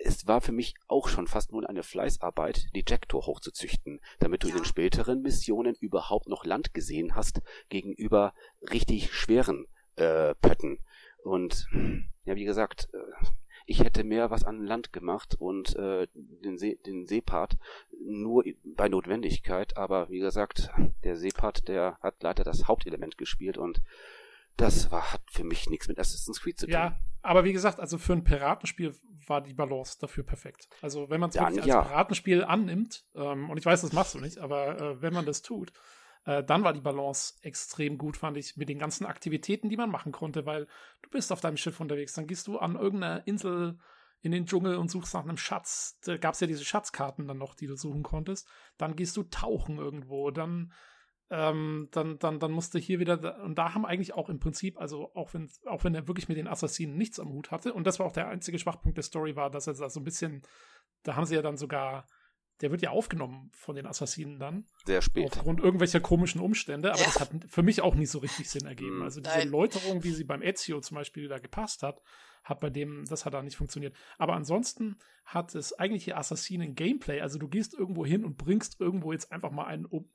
es 0.04 0.28
war 0.28 0.42
für 0.42 0.52
mich 0.52 0.76
auch 0.88 1.08
schon 1.08 1.28
fast 1.28 1.52
nur 1.52 1.68
eine 1.68 1.84
Fleißarbeit, 1.84 2.68
die 2.76 2.84
Jacktor 2.88 3.26
hochzuzüchten, 3.26 4.02
damit 4.20 4.44
du 4.44 4.48
ja. 4.48 4.56
in 4.56 4.62
den 4.62 4.66
späteren 4.66 5.22
Missionen 5.22 5.76
überhaupt 5.76 6.28
noch 6.28 6.46
Land 6.46 6.74
gesehen 6.74 7.16
hast 7.16 7.42
gegenüber 7.70 8.34
richtig 8.62 9.14
schweren 9.14 9.68
äh, 9.96 10.34
Pötten. 10.36 10.80
Und 11.24 11.68
ja, 12.26 12.36
wie 12.36 12.46
gesagt, 12.46 12.90
äh, 12.94 13.26
ich 13.66 13.84
hätte 13.84 14.04
mehr 14.04 14.30
was 14.32 14.44
an 14.44 14.64
Land 14.64 14.92
gemacht 14.92 15.36
und 15.40 15.76
äh, 15.76 16.08
den, 16.14 16.58
See, 16.58 16.78
den 16.86 17.08
Seepart 17.08 17.58
nur 18.04 18.44
bei 18.64 18.90
Notwendigkeit, 18.90 19.78
aber 19.78 20.10
wie 20.10 20.20
gesagt, 20.20 20.70
der 21.04 21.16
Seepart, 21.16 21.68
der 21.68 21.98
hat 22.02 22.22
leider 22.22 22.44
das 22.44 22.68
Hauptelement 22.68 23.18
gespielt 23.18 23.58
und 23.58 23.82
das 24.58 24.92
war, 24.92 25.14
hat 25.14 25.22
für 25.32 25.44
mich 25.44 25.70
nichts 25.70 25.88
mit 25.88 26.00
Assassin's 26.00 26.42
Creed 26.42 26.60
zu 26.60 26.66
tun. 26.66 26.74
Ja, 26.74 27.00
aber 27.22 27.44
wie 27.44 27.54
gesagt, 27.54 27.80
also 27.80 27.98
für 27.98 28.14
ein 28.14 28.24
Piratenspiel 28.24 28.94
war 29.28 29.42
die 29.42 29.54
Balance 29.54 29.98
dafür 30.00 30.24
perfekt. 30.24 30.68
Also 30.82 31.10
wenn 31.10 31.20
man 31.20 31.30
es 31.30 31.36
ja, 31.36 31.48
wirklich 31.48 31.66
ja. 31.66 31.80
als 31.80 31.88
Piratenspiel 31.88 32.44
annimmt, 32.44 33.06
ähm, 33.16 33.50
und 33.50 33.58
ich 33.58 33.66
weiß, 33.66 33.82
das 33.82 33.94
machst 33.94 34.16
du 34.16 34.20
nicht, 34.20 34.40
aber 34.40 34.80
äh, 34.80 35.02
wenn 35.02 35.14
man 35.14 35.26
das 35.26 35.42
tut, 35.42 35.72
äh, 36.26 36.44
dann 36.44 36.64
war 36.64 36.74
die 36.74 36.82
Balance 36.82 37.36
extrem 37.42 37.98
gut, 37.98 38.18
fand 38.18 38.38
ich, 38.38 38.58
mit 38.58 38.70
den 38.70 38.80
ganzen 38.80 39.06
Aktivitäten, 39.06 39.70
die 39.70 39.78
man 39.78 39.90
machen 39.90 40.12
konnte, 40.12 40.46
weil 40.46 40.68
du 41.02 41.10
bist 41.10 41.32
auf 41.32 41.42
deinem 41.42 41.58
Schiff 41.58 41.80
unterwegs, 41.80 42.14
dann 42.14 42.28
gehst 42.28 42.48
du 42.48 42.60
an 42.60 42.76
irgendeiner 42.76 43.26
Insel 43.28 43.80
in 44.22 44.32
den 44.32 44.46
Dschungel 44.46 44.76
und 44.76 44.92
suchst 44.92 45.16
nach 45.16 45.24
einem 45.24 45.38
Schatz. 45.38 46.00
Da 46.06 46.18
gab 46.18 46.36
es 46.36 46.40
ja 46.40 46.48
diese 46.48 46.64
Schatzkarten 46.64 47.28
dann 47.28 47.40
noch, 47.40 47.56
die 47.56 47.66
du 47.66 47.76
suchen 47.76 48.04
konntest. 48.04 48.48
Dann 48.78 48.96
gehst 48.96 49.18
du 49.18 49.24
tauchen 49.24 49.80
irgendwo, 49.80 50.30
dann 50.30 50.72
ähm, 51.32 51.88
dann, 51.92 52.20
dann, 52.20 52.40
dann 52.40 52.52
musste 52.52 52.78
hier 52.78 53.00
wieder, 53.00 53.42
und 53.42 53.58
da 53.58 53.74
haben 53.74 53.86
eigentlich 53.86 54.14
auch 54.14 54.28
im 54.28 54.40
Prinzip, 54.40 54.78
also 54.78 55.16
auch 55.16 55.34
wenn, 55.34 55.50
auch 55.66 55.86
wenn 55.86 55.96
er 55.96 56.08
wirklich 56.08 56.28
mit 56.28 56.38
den 56.38 56.50
Assassinen 56.50 56.98
nichts 56.98 57.22
am 57.22 57.30
Hut 57.30 57.52
hatte, 57.52 57.74
und 57.74 57.88
das 57.88 58.00
war 58.00 58.06
auch 58.06 58.12
der 58.12 58.28
einzige 58.28 58.60
Schwachpunkt 58.60 58.98
der 58.98 59.06
Story 59.06 59.38
war, 59.38 59.50
dass 59.50 59.66
er 59.66 59.74
da 59.74 59.90
so 59.90 60.02
ein 60.02 60.04
bisschen, 60.04 60.42
da 61.04 61.16
haben 61.16 61.26
sie 61.26 61.36
ja 61.36 61.42
dann 61.42 61.56
sogar 61.56 62.06
der 62.62 62.72
wird 62.72 62.82
ja 62.82 62.92
aufgenommen 62.92 63.50
von 63.54 63.76
den 63.76 63.86
Assassinen 63.86 64.40
dann. 64.40 64.66
Sehr 64.86 65.02
spät. 65.02 65.26
Aufgrund 65.26 65.60
irgendwelcher 65.60 66.00
komischen 66.00 66.42
Umstände, 66.42 66.92
aber 66.92 67.00
ja. 67.00 67.06
das 67.06 67.20
hat 67.20 67.32
für 67.48 67.64
mich 67.64 67.82
auch 67.82 67.96
nicht 67.96 68.10
so 68.10 68.20
richtig 68.20 68.50
Sinn 68.50 68.66
ergeben. 68.66 68.98
Mhm. 68.98 69.04
Also 69.04 69.22
diese 69.22 69.38
Nein. 69.38 69.50
Läuterung, 69.50 70.04
wie 70.04 70.12
sie 70.12 70.24
beim 70.24 70.42
Ezio 70.42 70.80
zum 70.82 70.96
Beispiel 70.96 71.28
da 71.28 71.40
gepasst 71.40 71.84
hat, 71.84 72.02
hat 72.44 72.60
bei 72.60 72.70
dem, 72.70 73.06
das 73.06 73.26
hat 73.26 73.34
da 73.34 73.42
nicht 73.42 73.58
funktioniert. 73.58 73.96
Aber 74.18 74.34
ansonsten 74.34 74.98
hat 75.26 75.56
es 75.56 75.74
eigentlich 75.74 76.06
hier 76.06 76.18
Assassinen 76.18 76.76
Gameplay. 76.76 77.22
Also 77.22 77.40
du 77.40 77.48
gehst 77.48 77.74
irgendwo 77.74 78.06
hin 78.06 78.26
und 78.26 78.38
bringst 78.38 78.80
irgendwo 78.80 79.12
jetzt 79.12 79.32
einfach 79.32 79.52
mal 79.52 79.66
einen 79.66 79.86
um. 79.86 80.10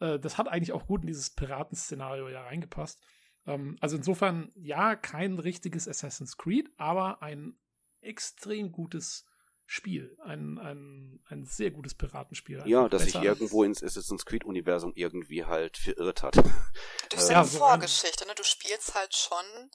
Äh, 0.00 0.18
das 0.18 0.38
hat 0.38 0.48
eigentlich 0.48 0.72
auch 0.72 0.86
gut 0.86 1.02
in 1.02 1.06
dieses 1.06 1.30
Piratenszenario 1.30 2.28
ja 2.28 2.42
reingepasst. 2.42 3.02
Ähm, 3.46 3.76
also 3.80 3.96
insofern, 3.96 4.52
ja, 4.54 4.96
kein 4.96 5.38
richtiges 5.38 5.88
Assassin's 5.88 6.36
Creed, 6.36 6.70
aber 6.76 7.22
ein 7.22 7.58
extrem 8.00 8.72
gutes 8.72 9.26
Spiel. 9.72 10.14
Ein, 10.22 10.58
ein, 10.58 11.24
ein 11.30 11.46
sehr 11.46 11.70
gutes 11.70 11.94
Piratenspiel. 11.94 12.62
Ja, 12.66 12.90
das 12.90 13.04
sich 13.04 13.14
irgendwo 13.14 13.64
ins 13.64 13.82
Assassin's 13.82 14.26
Creed-Universum 14.26 14.92
irgendwie 14.96 15.46
halt 15.46 15.78
verirrt 15.78 16.22
hat. 16.22 16.36
Durch 17.08 17.22
seine 17.22 17.38
ja, 17.38 17.44
Vorgeschichte, 17.44 18.26
ne? 18.26 18.34
Du 18.34 18.44
spielst 18.44 18.94
halt 18.94 19.16
schon 19.16 19.70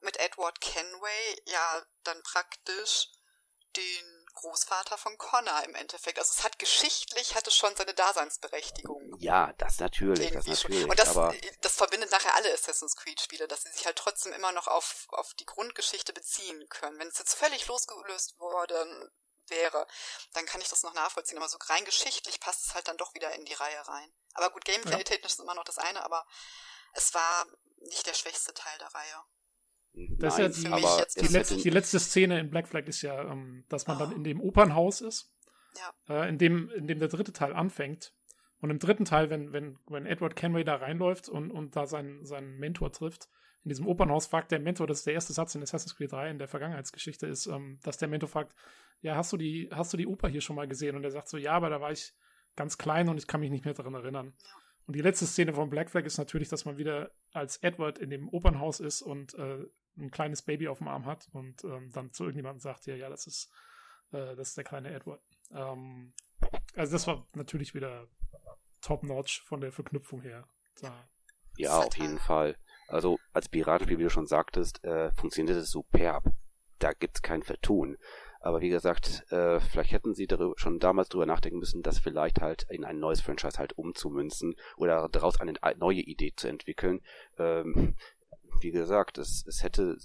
mit 0.00 0.18
Edward 0.18 0.60
Kenway 0.60 1.36
ja 1.46 1.82
dann 2.02 2.20
praktisch 2.24 3.10
den 3.76 4.21
Großvater 4.34 4.98
von 4.98 5.16
Connor 5.18 5.62
im 5.64 5.74
Endeffekt. 5.74 6.18
Also 6.18 6.32
es 6.36 6.44
hat 6.44 6.58
geschichtlich, 6.58 7.34
hatte 7.34 7.50
schon 7.50 7.74
seine 7.76 7.94
Daseinsberechtigung. 7.94 9.16
Ja, 9.18 9.52
das 9.58 9.78
natürlich, 9.78 10.32
das 10.32 10.46
natürlich. 10.46 10.84
Und 10.84 10.98
das, 10.98 11.16
aber 11.16 11.34
das 11.60 11.74
verbindet 11.74 12.10
nachher 12.10 12.34
alle 12.34 12.52
Assassin's 12.52 12.96
Creed 12.96 13.20
Spiele, 13.20 13.48
dass 13.48 13.62
sie 13.62 13.70
sich 13.70 13.86
halt 13.86 13.96
trotzdem 13.96 14.32
immer 14.32 14.52
noch 14.52 14.66
auf, 14.66 15.06
auf 15.10 15.34
die 15.34 15.46
Grundgeschichte 15.46 16.12
beziehen 16.12 16.68
können. 16.68 16.98
Wenn 16.98 17.08
es 17.08 17.18
jetzt 17.18 17.34
völlig 17.34 17.66
losgelöst 17.66 18.38
worden 18.38 19.10
wäre, 19.48 19.86
dann 20.32 20.46
kann 20.46 20.60
ich 20.60 20.68
das 20.68 20.82
noch 20.82 20.94
nachvollziehen. 20.94 21.38
Aber 21.38 21.48
so 21.48 21.58
rein 21.66 21.84
geschichtlich 21.84 22.40
passt 22.40 22.66
es 22.66 22.74
halt 22.74 22.88
dann 22.88 22.96
doch 22.96 23.14
wieder 23.14 23.32
in 23.34 23.44
die 23.44 23.54
Reihe 23.54 23.86
rein. 23.88 24.12
Aber 24.34 24.50
gut, 24.50 24.64
Gameplay-technisch 24.64 25.32
ist 25.32 25.40
immer 25.40 25.54
noch 25.54 25.64
das 25.64 25.78
eine, 25.78 26.02
aber 26.04 26.26
es 26.94 27.14
war 27.14 27.46
nicht 27.80 28.06
der 28.06 28.14
schwächste 28.14 28.54
Teil 28.54 28.78
der 28.78 28.94
Reihe. 28.94 29.24
Das 29.94 30.38
Nein, 30.38 30.50
ist 30.50 30.62
ja 30.62 30.76
die, 30.76 30.84
aber 30.84 31.06
die, 31.20 31.26
letzte, 31.26 31.56
die 31.56 31.70
letzte 31.70 31.98
Szene 31.98 32.40
in 32.40 32.50
Black 32.50 32.66
Flag 32.66 32.86
ist 32.86 33.02
ja, 33.02 33.30
ähm, 33.30 33.64
dass 33.68 33.86
man 33.86 33.98
oh. 33.98 34.00
dann 34.00 34.12
in 34.12 34.24
dem 34.24 34.40
Opernhaus 34.40 35.02
ist, 35.02 35.34
ja. 35.76 36.22
äh, 36.22 36.28
in, 36.28 36.38
dem, 36.38 36.70
in 36.70 36.86
dem 36.86 36.98
der 36.98 37.08
dritte 37.08 37.32
Teil 37.32 37.52
anfängt. 37.52 38.14
Und 38.60 38.70
im 38.70 38.78
dritten 38.78 39.04
Teil, 39.04 39.28
wenn, 39.28 39.52
wenn, 39.52 39.78
wenn 39.86 40.06
Edward 40.06 40.36
Kenway 40.36 40.64
da 40.64 40.76
reinläuft 40.76 41.28
und, 41.28 41.50
und 41.50 41.76
da 41.76 41.86
seinen, 41.86 42.24
seinen 42.24 42.58
Mentor 42.58 42.92
trifft, 42.92 43.28
in 43.64 43.68
diesem 43.68 43.86
Opernhaus 43.86 44.26
fragt 44.26 44.50
der 44.50 44.60
Mentor, 44.60 44.86
das 44.86 44.98
ist 44.98 45.06
der 45.06 45.14
erste 45.14 45.32
Satz 45.32 45.54
in 45.54 45.62
Assassin's 45.62 45.94
Creed 45.94 46.12
3 46.12 46.30
in 46.30 46.38
der 46.38 46.48
Vergangenheitsgeschichte, 46.48 47.26
ist, 47.26 47.46
ähm, 47.46 47.78
dass 47.82 47.98
der 47.98 48.08
Mentor 48.08 48.28
fragt, 48.28 48.54
ja, 49.02 49.16
hast 49.16 49.32
du 49.32 49.36
die, 49.36 49.68
hast 49.72 49.92
du 49.92 49.96
die 49.96 50.06
Oper 50.06 50.28
hier 50.28 50.40
schon 50.40 50.56
mal 50.56 50.68
gesehen? 50.68 50.96
Und 50.96 51.04
er 51.04 51.10
sagt 51.10 51.28
so, 51.28 51.36
ja, 51.36 51.52
aber 51.52 51.70
da 51.70 51.80
war 51.80 51.92
ich 51.92 52.14
ganz 52.56 52.78
klein 52.78 53.08
und 53.08 53.18
ich 53.18 53.26
kann 53.26 53.40
mich 53.40 53.50
nicht 53.50 53.64
mehr 53.64 53.74
daran 53.74 53.94
erinnern. 53.94 54.32
Ja. 54.38 54.50
Und 54.86 54.96
die 54.96 55.00
letzte 55.00 55.26
Szene 55.26 55.54
von 55.54 55.70
Black 55.70 55.90
Flag 55.90 56.04
ist 56.04 56.18
natürlich, 56.18 56.48
dass 56.48 56.64
man 56.64 56.76
wieder 56.76 57.12
als 57.32 57.56
Edward 57.58 57.98
in 57.98 58.10
dem 58.10 58.28
Opernhaus 58.28 58.80
ist 58.80 59.02
und 59.02 59.34
äh, 59.34 59.64
ein 59.96 60.10
kleines 60.10 60.42
Baby 60.42 60.68
auf 60.68 60.78
dem 60.78 60.88
Arm 60.88 61.06
hat 61.06 61.28
und 61.32 61.64
ähm, 61.64 61.90
dann 61.92 62.12
zu 62.12 62.24
irgendjemandem 62.24 62.60
sagt, 62.60 62.86
ja, 62.86 62.94
ja, 62.94 63.08
das 63.08 63.26
ist, 63.26 63.50
äh, 64.12 64.34
das 64.36 64.48
ist 64.48 64.56
der 64.56 64.64
kleine 64.64 64.90
Edward. 64.90 65.22
Ähm, 65.52 66.12
also 66.74 66.92
das 66.92 67.06
war 67.06 67.26
natürlich 67.34 67.74
wieder 67.74 68.08
top-notch 68.80 69.42
von 69.42 69.60
der 69.60 69.72
Verknüpfung 69.72 70.22
her. 70.22 70.46
Da. 70.80 71.08
Ja, 71.56 71.78
auf 71.78 71.96
jeden 71.96 72.18
Fall. 72.18 72.56
Also 72.88 73.18
als 73.32 73.48
Piratenspiel, 73.48 73.98
wie 73.98 74.04
du 74.04 74.10
schon 74.10 74.26
sagtest, 74.26 74.82
äh, 74.84 75.12
funktioniert 75.12 75.56
es 75.56 75.70
superb. 75.70 76.24
Da 76.78 76.92
gibt's 76.92 77.22
kein 77.22 77.42
Vertun. 77.42 77.96
Aber 78.40 78.60
wie 78.60 78.70
gesagt, 78.70 79.24
äh, 79.30 79.60
vielleicht 79.60 79.92
hätten 79.92 80.14
sie 80.14 80.26
darüber, 80.26 80.54
schon 80.56 80.80
damals 80.80 81.08
drüber 81.08 81.26
nachdenken 81.26 81.58
müssen, 81.58 81.82
das 81.82 82.00
vielleicht 82.00 82.40
halt 82.40 82.66
in 82.70 82.84
ein 82.84 82.98
neues 82.98 83.20
Franchise 83.20 83.56
halt 83.58 83.78
umzumünzen 83.78 84.56
oder 84.76 85.08
daraus 85.08 85.40
eine 85.40 85.54
neue 85.76 86.00
Idee 86.00 86.32
zu 86.34 86.48
entwickeln. 86.48 87.00
Ähm, 87.38 87.94
wie 88.62 88.70
gesagt, 88.70 89.18
es, 89.18 89.44
es 89.46 89.62
hätte 89.62 89.98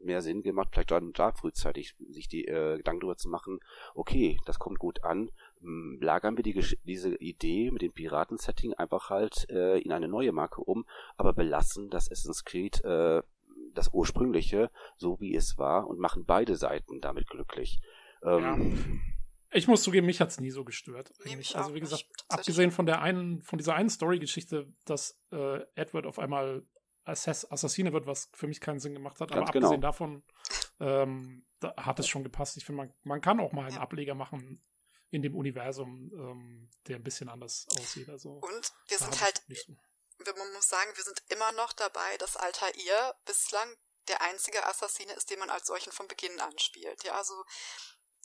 mehr 0.00 0.22
Sinn 0.22 0.42
gemacht, 0.42 0.68
vielleicht 0.72 0.90
dann 0.90 1.12
da 1.12 1.32
frühzeitig 1.32 1.94
sich 2.10 2.28
die 2.28 2.46
äh, 2.46 2.76
Gedanken 2.76 3.00
darüber 3.00 3.16
zu 3.16 3.28
machen, 3.28 3.60
okay, 3.94 4.38
das 4.46 4.58
kommt 4.58 4.78
gut 4.78 5.02
an, 5.04 5.30
ähm, 5.62 5.98
lagern 6.00 6.36
wir 6.36 6.44
die, 6.44 6.64
diese 6.84 7.14
Idee 7.16 7.70
mit 7.70 7.82
dem 7.82 7.92
Piraten-Setting 7.92 8.74
einfach 8.74 9.10
halt 9.10 9.48
äh, 9.50 9.78
in 9.80 9.92
eine 9.92 10.08
neue 10.08 10.32
Marke 10.32 10.62
um, 10.62 10.86
aber 11.16 11.32
belassen 11.32 11.90
das 11.90 12.10
Assassin's 12.10 12.44
Creed 12.44 12.82
äh, 12.84 13.22
das 13.74 13.90
ursprüngliche, 13.92 14.70
so 14.96 15.20
wie 15.20 15.34
es 15.34 15.58
war, 15.58 15.86
und 15.86 15.98
machen 15.98 16.24
beide 16.24 16.56
Seiten 16.56 17.00
damit 17.00 17.28
glücklich. 17.28 17.80
Ähm, 18.22 18.42
ja. 18.42 18.58
Ich 19.52 19.66
muss 19.66 19.82
zugeben, 19.82 20.06
mich 20.06 20.20
hat's 20.20 20.40
nie 20.40 20.50
so 20.50 20.64
gestört. 20.64 21.12
Eigentlich. 21.24 21.56
Also 21.56 21.74
wie 21.74 21.80
gesagt, 21.80 22.04
abgesehen 22.28 22.70
von 22.70 22.86
der 22.86 23.00
einen, 23.00 23.40
von 23.42 23.56
dieser 23.56 23.74
einen 23.74 23.88
Story-Geschichte, 23.88 24.66
dass 24.84 25.18
äh, 25.32 25.60
Edward 25.74 26.06
auf 26.06 26.18
einmal 26.18 26.66
Assass 27.08 27.50
Assassine 27.50 27.92
wird, 27.92 28.06
was 28.06 28.30
für 28.34 28.46
mich 28.46 28.60
keinen 28.60 28.80
Sinn 28.80 28.94
gemacht 28.94 29.20
hat. 29.20 29.30
Ganz 29.30 29.38
aber 29.38 29.46
abgesehen 29.48 29.80
genau. 29.80 29.80
davon 29.80 30.22
ähm, 30.80 31.44
da 31.60 31.74
hat 31.76 31.98
es 31.98 32.08
schon 32.08 32.22
gepasst. 32.22 32.56
Ich 32.56 32.64
finde, 32.64 32.82
man, 32.82 32.94
man 33.02 33.20
kann 33.20 33.40
auch 33.40 33.52
mal 33.52 33.66
einen 33.66 33.78
Ableger 33.78 34.14
machen 34.14 34.62
in 35.10 35.22
dem 35.22 35.34
Universum, 35.34 36.10
ähm, 36.12 36.70
der 36.86 36.96
ein 36.96 37.02
bisschen 37.02 37.28
anders 37.28 37.66
aussieht. 37.78 38.08
Also, 38.08 38.32
Und 38.32 38.72
wir 38.88 38.98
sind 38.98 39.20
halt, 39.20 39.42
so. 39.48 39.74
man 40.36 40.52
muss 40.52 40.68
sagen, 40.68 40.90
wir 40.94 41.04
sind 41.04 41.22
immer 41.28 41.50
noch 41.52 41.72
dabei, 41.72 42.16
dass 42.18 42.36
Altair 42.36 43.16
bislang 43.24 43.68
der 44.08 44.22
einzige 44.22 44.64
Assassine 44.66 45.12
ist, 45.14 45.30
den 45.30 45.38
man 45.38 45.50
als 45.50 45.66
solchen 45.66 45.92
von 45.92 46.08
Beginn 46.08 46.38
an 46.40 46.58
spielt. 46.58 47.04
Ja, 47.04 47.14
also 47.14 47.34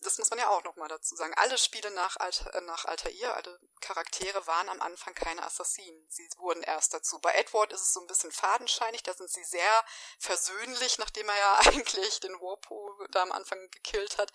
das 0.04 0.18
muss 0.18 0.30
man 0.30 0.40
ja 0.40 0.50
auch 0.50 0.64
nochmal 0.64 0.88
dazu 0.88 1.16
sagen. 1.16 1.34
Alle 1.36 1.58
Spiele 1.58 1.92
nach, 1.92 2.18
Alter, 2.18 2.54
äh, 2.54 2.62
nach 2.62 2.86
Altair, 2.86 3.36
alle 3.36 3.60
Charaktere 3.82 4.46
waren 4.48 4.70
am 4.70 4.82
Anfang 4.82 5.14
keine 5.14 5.44
Assassinen. 5.44 6.06
Sie 6.10 6.28
wurden 6.38 6.62
erst 6.64 6.94
dazu. 6.94 7.20
Bei 7.20 7.34
Edward 7.34 7.74
ist 7.74 7.82
es 7.82 7.94
so 7.94 8.02
ein 8.02 8.08
bisschen 8.08 8.32
fadenscheinig, 8.32 9.04
da 9.04 9.14
sind 9.14 9.30
sie 9.30 9.44
sehr 9.44 9.86
versöhnlich, 10.20 10.98
nachdem 11.00 11.28
er 11.30 11.38
ja 11.38 11.60
eigentlich 11.66 12.20
den 12.20 12.34
Warpo 12.34 12.94
da 13.12 13.24
am 13.24 13.32
Anfang 13.32 13.60
gekillt 13.72 14.18
hat. 14.18 14.32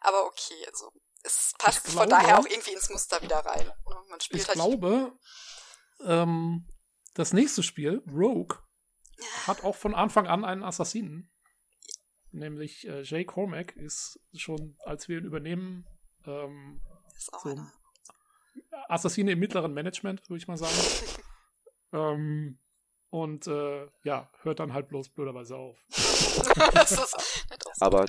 Aber 0.00 0.26
okay, 0.26 0.66
also 0.66 0.92
es 1.22 1.52
passt 1.58 1.84
glaube, 1.84 2.00
von 2.00 2.08
daher 2.10 2.38
auch 2.38 2.46
irgendwie 2.46 2.72
ins 2.72 2.90
Muster 2.90 3.20
wieder 3.22 3.38
rein. 3.38 3.66
Ne? 3.66 4.04
Man 4.08 4.20
spielt 4.20 4.42
ich 4.42 4.48
halt 4.48 4.56
glaube, 4.56 5.12
ähm, 6.04 6.68
das 7.14 7.32
nächste 7.32 7.62
Spiel, 7.62 8.02
Rogue, 8.06 8.58
hat 9.46 9.64
auch 9.64 9.76
von 9.76 9.94
Anfang 9.94 10.26
an 10.26 10.44
einen 10.44 10.62
Assassinen 10.62 11.32
nämlich 12.36 12.86
äh, 12.86 13.02
Jay 13.02 13.24
Cormack 13.24 13.76
ist 13.76 14.20
schon, 14.34 14.76
als 14.84 15.08
wir 15.08 15.18
ihn 15.18 15.24
übernehmen, 15.24 15.86
ähm, 16.26 16.80
so 17.42 17.58
Assassine 18.88 19.32
im 19.32 19.38
mittleren 19.38 19.72
Management, 19.74 20.28
würde 20.28 20.38
ich 20.38 20.48
mal 20.48 20.56
sagen. 20.56 20.74
ähm, 21.92 22.58
und 23.10 23.46
äh, 23.46 23.86
ja, 24.04 24.30
hört 24.42 24.60
dann 24.60 24.72
halt 24.72 24.88
bloß 24.88 25.10
blöderweise 25.10 25.56
auf. 25.56 25.78
Aber 27.80 28.06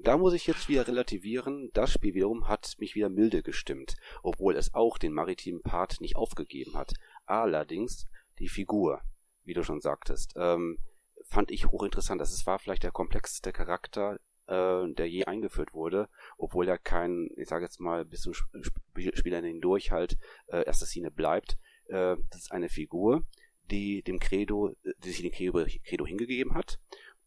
da 0.00 0.16
muss 0.16 0.34
ich 0.34 0.46
jetzt 0.46 0.68
wieder 0.68 0.86
relativieren. 0.86 1.70
Das 1.72 1.92
Spiel 1.92 2.14
wiederum 2.14 2.46
hat 2.46 2.74
mich 2.78 2.94
wieder 2.94 3.08
milde 3.08 3.42
gestimmt, 3.42 3.96
obwohl 4.22 4.56
es 4.56 4.74
auch 4.74 4.98
den 4.98 5.12
maritimen 5.12 5.62
Part 5.62 6.00
nicht 6.00 6.16
aufgegeben 6.16 6.74
hat. 6.74 6.92
Allerdings 7.26 8.06
die 8.38 8.48
Figur, 8.48 9.00
wie 9.44 9.54
du 9.54 9.64
schon 9.64 9.80
sagtest. 9.80 10.34
Ähm, 10.36 10.78
fand 11.24 11.50
ich 11.50 11.66
hochinteressant. 11.66 12.20
Das 12.20 12.46
war 12.46 12.58
vielleicht 12.58 12.82
der 12.82 12.90
komplexeste 12.90 13.52
Charakter, 13.52 14.18
äh, 14.46 14.92
der 14.94 15.08
je 15.08 15.24
eingeführt 15.24 15.74
wurde, 15.74 16.08
obwohl 16.36 16.68
er 16.68 16.78
kein, 16.78 17.28
ich 17.36 17.48
sage 17.48 17.64
jetzt 17.64 17.80
mal, 17.80 18.04
bis 18.04 18.22
zum 18.22 18.34
Spieler 18.34 19.42
hindurch 19.42 19.90
halt 19.90 20.18
äh, 20.48 20.68
Assassine 20.68 21.10
bleibt. 21.10 21.58
Äh, 21.86 22.16
das 22.30 22.42
ist 22.42 22.52
eine 22.52 22.68
Figur, 22.68 23.26
die 23.70 24.02
dem 24.02 24.18
Credo, 24.18 24.74
die 24.98 25.10
sich 25.10 25.22
dem 25.22 25.32
Credo, 25.32 26.06
hingegeben 26.06 26.54
hat. 26.54 26.78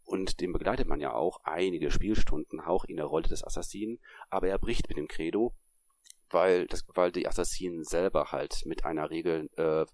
Und 0.03 0.39
den 0.39 0.53
begleitet 0.53 0.87
man 0.87 1.01
ja 1.01 1.11
auch 1.13 1.41
einige 1.43 1.91
Spielstunden 1.91 2.61
auch 2.61 2.85
in 2.85 2.95
der 2.95 3.05
Rolle 3.05 3.27
des 3.27 3.43
Assassinen, 3.43 3.99
aber 4.29 4.47
er 4.47 4.57
bricht 4.57 4.87
mit 4.87 4.97
dem 4.97 5.09
Credo 5.09 5.53
weil 6.29 6.67
das, 6.67 6.85
weil 6.93 7.11
die 7.11 7.27
Assassinen 7.27 7.83
selber 7.83 8.31
halt 8.31 8.65
mit 8.65 8.85
einer 8.85 9.09
Regel 9.09 9.49
äh, 9.55 9.85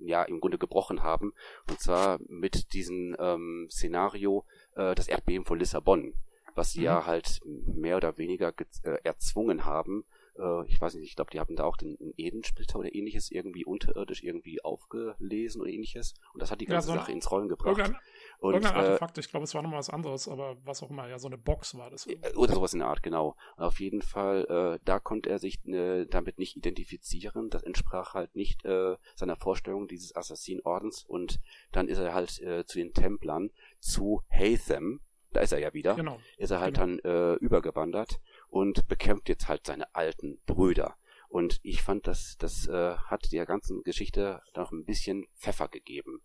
ja 0.00 0.22
im 0.22 0.40
Grunde 0.40 0.58
gebrochen 0.58 1.02
haben 1.02 1.32
und 1.68 1.80
zwar 1.80 2.18
mit 2.28 2.72
diesem 2.72 3.16
ähm, 3.18 3.68
Szenario 3.70 4.44
äh, 4.74 4.94
das 4.94 5.08
Erdbeben 5.08 5.44
von 5.44 5.58
Lissabon, 5.58 6.14
was 6.54 6.72
sie 6.72 6.80
mhm. 6.80 6.84
ja 6.86 7.06
halt 7.06 7.40
mehr 7.44 7.96
oder 7.96 8.18
weniger 8.18 8.52
äh, 8.82 8.98
erzwungen 9.04 9.64
haben, 9.64 10.04
äh, 10.40 10.66
ich 10.66 10.80
weiß 10.80 10.94
nicht, 10.94 11.08
ich 11.08 11.16
glaube, 11.16 11.30
die 11.30 11.40
haben 11.40 11.56
da 11.56 11.64
auch 11.64 11.76
den 11.76 11.96
Edensplitter 12.16 12.78
oder 12.78 12.94
ähnliches 12.94 13.30
irgendwie 13.30 13.64
unterirdisch 13.64 14.22
irgendwie 14.22 14.62
aufgelesen 14.64 15.60
oder 15.60 15.70
ähnliches. 15.70 16.14
Und 16.32 16.40
das 16.42 16.50
hat 16.50 16.60
die 16.60 16.66
ganze 16.66 16.88
ja, 16.88 16.94
so 16.94 17.00
Sache 17.00 17.12
ins 17.12 17.30
Rollen 17.30 17.48
gebracht. 17.48 17.92
Und, 18.40 18.54
irgendein 18.54 18.74
äh, 18.74 18.78
Artefakt, 18.78 19.18
ich 19.18 19.28
glaube, 19.28 19.44
es 19.44 19.54
war 19.54 19.62
nochmal 19.62 19.78
was 19.78 19.90
anderes, 19.90 20.26
aber 20.26 20.56
was 20.64 20.82
auch 20.82 20.90
immer, 20.90 21.08
ja, 21.08 21.18
so 21.18 21.28
eine 21.28 21.36
Box 21.36 21.76
war 21.76 21.90
das. 21.90 22.06
Äh, 22.06 22.18
oder 22.36 22.54
sowas 22.54 22.72
in 22.72 22.78
der 22.78 22.88
Art, 22.88 23.02
genau. 23.02 23.36
auf 23.56 23.80
jeden 23.80 24.00
Fall, 24.00 24.46
äh, 24.48 24.84
da 24.84 24.98
konnte 24.98 25.28
er 25.28 25.38
sich 25.38 25.62
äh, 25.66 26.06
damit 26.06 26.38
nicht 26.38 26.56
identifizieren. 26.56 27.50
Das 27.50 27.62
entsprach 27.62 28.14
halt 28.14 28.34
nicht 28.34 28.64
äh, 28.64 28.96
seiner 29.14 29.36
Vorstellung 29.36 29.88
dieses 29.88 30.16
Assassinordens. 30.16 31.04
Und 31.04 31.38
dann 31.70 31.86
ist 31.86 31.98
er 31.98 32.14
halt 32.14 32.40
äh, 32.40 32.64
zu 32.64 32.78
den 32.78 32.94
Templern, 32.94 33.50
zu 33.78 34.22
Haytham, 34.30 35.00
da 35.32 35.40
ist 35.40 35.52
er 35.52 35.60
ja 35.60 35.72
wieder, 35.74 35.94
genau. 35.94 36.18
ist 36.38 36.50
er 36.50 36.60
halt 36.60 36.74
genau. 36.74 36.86
dann 36.86 36.98
äh, 37.00 37.34
übergewandert 37.34 38.20
und 38.48 38.88
bekämpft 38.88 39.28
jetzt 39.28 39.48
halt 39.48 39.66
seine 39.66 39.94
alten 39.94 40.40
Brüder. 40.46 40.96
Und 41.28 41.60
ich 41.62 41.82
fand, 41.82 42.08
dass 42.08 42.36
das 42.38 42.66
äh, 42.66 42.96
hat 42.96 43.30
der 43.30 43.46
ganzen 43.46 43.84
Geschichte 43.84 44.42
noch 44.56 44.72
ein 44.72 44.84
bisschen 44.84 45.28
Pfeffer 45.36 45.68
gegeben. 45.68 46.20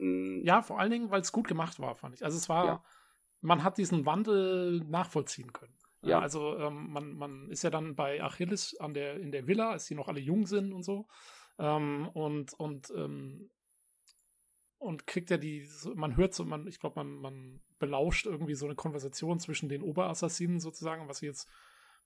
Mhm. 0.00 0.42
Ja, 0.44 0.62
vor 0.62 0.80
allen 0.80 0.90
Dingen, 0.90 1.10
weil 1.10 1.20
es 1.20 1.32
gut 1.32 1.46
gemacht 1.46 1.78
war, 1.78 1.94
fand 1.94 2.14
ich. 2.14 2.24
Also 2.24 2.36
es 2.36 2.48
war, 2.48 2.66
ja. 2.66 2.84
man 3.40 3.62
hat 3.62 3.78
diesen 3.78 4.06
Wandel 4.06 4.80
nachvollziehen 4.88 5.52
können. 5.52 5.74
Ja. 6.02 6.20
Also 6.20 6.56
ähm, 6.56 6.90
man, 6.90 7.12
man 7.14 7.50
ist 7.50 7.62
ja 7.62 7.70
dann 7.70 7.94
bei 7.94 8.22
Achilles 8.22 8.74
an 8.80 8.94
der, 8.94 9.20
in 9.20 9.32
der 9.32 9.46
Villa, 9.46 9.70
als 9.70 9.84
die 9.84 9.94
noch 9.94 10.08
alle 10.08 10.20
jung 10.20 10.46
sind 10.46 10.72
und 10.72 10.82
so. 10.82 11.06
Ähm, 11.58 12.08
und 12.14 12.54
und 12.54 12.90
ähm, 12.96 13.50
und 14.78 15.06
kriegt 15.06 15.28
ja 15.28 15.36
die, 15.36 15.68
man 15.94 16.16
hört 16.16 16.32
so, 16.32 16.46
man, 16.46 16.66
ich 16.66 16.80
glaube, 16.80 17.04
man, 17.04 17.16
man 17.16 17.60
belauscht 17.78 18.24
irgendwie 18.24 18.54
so 18.54 18.64
eine 18.64 18.74
Konversation 18.74 19.38
zwischen 19.38 19.68
den 19.68 19.82
Oberassassinen 19.82 20.58
sozusagen, 20.58 21.06
was 21.06 21.18
sie 21.18 21.26
jetzt 21.26 21.46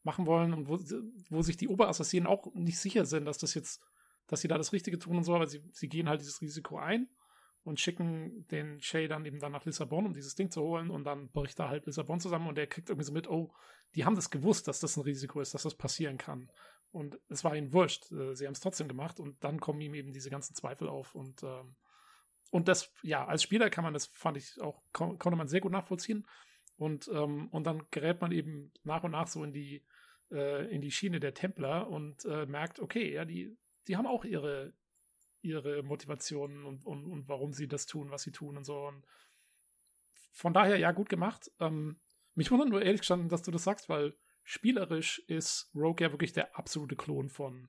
machen 0.02 0.26
wollen 0.26 0.52
und 0.52 0.66
wo, 0.66 0.80
wo 1.30 1.42
sich 1.42 1.56
die 1.56 1.68
Oberassassinen 1.68 2.26
auch 2.26 2.52
nicht 2.54 2.80
sicher 2.80 3.04
sind, 3.04 3.26
dass 3.26 3.38
das 3.38 3.54
jetzt, 3.54 3.80
dass 4.26 4.40
sie 4.40 4.48
da 4.48 4.58
das 4.58 4.72
Richtige 4.72 4.98
tun 4.98 5.18
und 5.18 5.22
so, 5.22 5.36
aber 5.36 5.46
sie, 5.46 5.62
sie 5.70 5.88
gehen 5.88 6.08
halt 6.08 6.20
dieses 6.20 6.40
Risiko 6.40 6.78
ein 6.78 7.08
und 7.64 7.80
schicken 7.80 8.46
den 8.48 8.80
Shay 8.80 9.08
dann 9.08 9.24
eben 9.24 9.40
dann 9.40 9.52
nach 9.52 9.64
Lissabon, 9.64 10.06
um 10.06 10.14
dieses 10.14 10.34
Ding 10.34 10.50
zu 10.50 10.62
holen 10.62 10.90
und 10.90 11.04
dann 11.04 11.30
bricht 11.30 11.58
da 11.58 11.68
halt 11.68 11.86
Lissabon 11.86 12.20
zusammen 12.20 12.46
und 12.46 12.56
der 12.56 12.66
kriegt 12.66 12.90
irgendwie 12.90 13.06
so 13.06 13.12
mit, 13.12 13.28
oh, 13.28 13.52
die 13.94 14.04
haben 14.04 14.16
das 14.16 14.30
gewusst, 14.30 14.68
dass 14.68 14.80
das 14.80 14.96
ein 14.96 15.02
Risiko 15.02 15.40
ist, 15.40 15.54
dass 15.54 15.62
das 15.62 15.74
passieren 15.74 16.18
kann. 16.18 16.50
Und 16.92 17.18
es 17.28 17.42
war 17.42 17.56
ihnen 17.56 17.72
wurscht. 17.72 18.12
Äh, 18.12 18.34
sie 18.36 18.46
haben 18.46 18.52
es 18.52 18.60
trotzdem 18.60 18.86
gemacht 18.86 19.18
und 19.18 19.42
dann 19.42 19.58
kommen 19.58 19.80
ihm 19.80 19.94
eben 19.94 20.12
diese 20.12 20.30
ganzen 20.30 20.54
Zweifel 20.54 20.88
auf 20.88 21.14
und 21.14 21.42
ähm, 21.42 21.74
und 22.54 22.68
das, 22.68 22.92
ja, 23.02 23.26
als 23.26 23.42
Spieler 23.42 23.68
kann 23.68 23.82
man 23.82 23.94
das, 23.94 24.06
fand 24.06 24.36
ich 24.36 24.60
auch, 24.60 24.80
kon 24.92 25.18
konnte 25.18 25.36
man 25.36 25.48
sehr 25.48 25.60
gut 25.60 25.72
nachvollziehen. 25.72 26.24
Und, 26.76 27.08
ähm, 27.12 27.48
und 27.48 27.64
dann 27.64 27.82
gerät 27.90 28.20
man 28.20 28.30
eben 28.30 28.72
nach 28.84 29.02
und 29.02 29.10
nach 29.10 29.26
so 29.26 29.42
in 29.42 29.52
die, 29.52 29.84
äh, 30.30 30.72
in 30.72 30.80
die 30.80 30.92
Schiene 30.92 31.18
der 31.18 31.34
Templer 31.34 31.88
und 31.88 32.24
äh, 32.24 32.46
merkt, 32.46 32.78
okay, 32.78 33.12
ja, 33.12 33.24
die, 33.24 33.56
die 33.88 33.96
haben 33.96 34.06
auch 34.06 34.24
ihre, 34.24 34.72
ihre 35.44 35.82
Motivationen 35.82 36.64
und, 36.64 36.84
und, 36.86 37.04
und 37.04 37.28
warum 37.28 37.52
sie 37.52 37.68
das 37.68 37.86
tun, 37.86 38.10
was 38.10 38.22
sie 38.22 38.32
tun 38.32 38.56
und 38.56 38.64
so. 38.64 38.86
Und 38.86 39.04
von 40.32 40.52
daher, 40.52 40.78
ja, 40.78 40.92
gut 40.92 41.08
gemacht. 41.08 41.50
Ähm, 41.60 42.00
mich 42.34 42.50
wundert 42.50 42.68
nur 42.68 42.82
ehrlich 42.82 43.02
gestanden, 43.02 43.28
dass 43.28 43.42
du 43.42 43.50
das 43.50 43.64
sagst, 43.64 43.88
weil 43.88 44.16
spielerisch 44.42 45.20
ist 45.26 45.70
Rogue 45.74 46.04
ja 46.04 46.10
wirklich 46.10 46.32
der 46.32 46.58
absolute 46.58 46.96
Klon 46.96 47.28
von, 47.28 47.68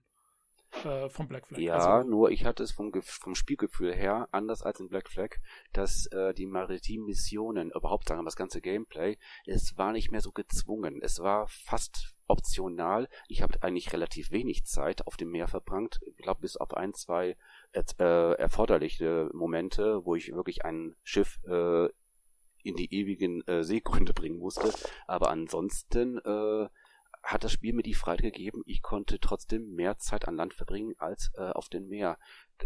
äh, 0.83 1.09
vom 1.09 1.27
Black 1.27 1.47
Flag. 1.47 1.59
Ja, 1.59 1.97
also, 1.97 2.09
nur 2.09 2.31
ich 2.31 2.45
hatte 2.45 2.63
es 2.63 2.71
vom, 2.71 2.91
vom 3.01 3.35
Spielgefühl 3.35 3.93
her, 3.93 4.27
anders 4.31 4.61
als 4.61 4.79
in 4.79 4.89
Black 4.89 5.09
Flag, 5.09 5.35
dass 5.73 6.07
äh, 6.07 6.33
die 6.33 6.45
maritimen 6.45 7.05
Missionen, 7.05 7.71
überhaupt 7.71 8.07
sagen 8.07 8.21
wir 8.21 8.25
das 8.25 8.35
ganze 8.35 8.61
Gameplay, 8.61 9.17
es 9.45 9.77
war 9.77 9.91
nicht 9.91 10.11
mehr 10.11 10.21
so 10.21 10.31
gezwungen. 10.31 11.01
Es 11.01 11.19
war 11.19 11.47
fast 11.47 12.15
optional. 12.27 13.07
Ich 13.27 13.41
habe 13.41 13.61
eigentlich 13.61 13.93
relativ 13.93 14.31
wenig 14.31 14.65
Zeit 14.65 15.05
auf 15.05 15.17
dem 15.17 15.29
Meer 15.29 15.47
verbrannt. 15.47 15.99
Ich 16.05 16.17
glaube, 16.17 16.41
bis 16.41 16.57
auf 16.57 16.73
ein, 16.73 16.93
zwei 16.93 17.37
äh, 17.99 18.33
erforderliche 18.33 19.29
Momente, 19.33 20.05
wo 20.05 20.15
ich 20.15 20.33
wirklich 20.33 20.65
ein 20.65 20.95
Schiff 21.03 21.39
äh, 21.45 21.87
in 22.63 22.75
die 22.75 22.93
ewigen 22.93 23.45
äh, 23.47 23.63
Seegründe 23.63 24.13
bringen 24.15 24.39
musste. 24.39 24.73
Aber 25.07 25.29
ansonsten 25.29 26.17
äh, 26.19 26.67
hat 27.23 27.43
das 27.43 27.51
Spiel 27.51 27.73
mir 27.73 27.83
die 27.83 27.93
Freiheit 27.93 28.21
gegeben, 28.21 28.61
ich 28.65 28.81
konnte 28.81 29.19
trotzdem 29.19 29.73
mehr 29.73 29.97
Zeit 29.97 30.27
an 30.27 30.35
Land 30.35 30.53
verbringen 30.53 30.93
als 30.97 31.31
äh, 31.35 31.49
auf 31.49 31.69
dem 31.69 31.87
Meer. 31.87 32.19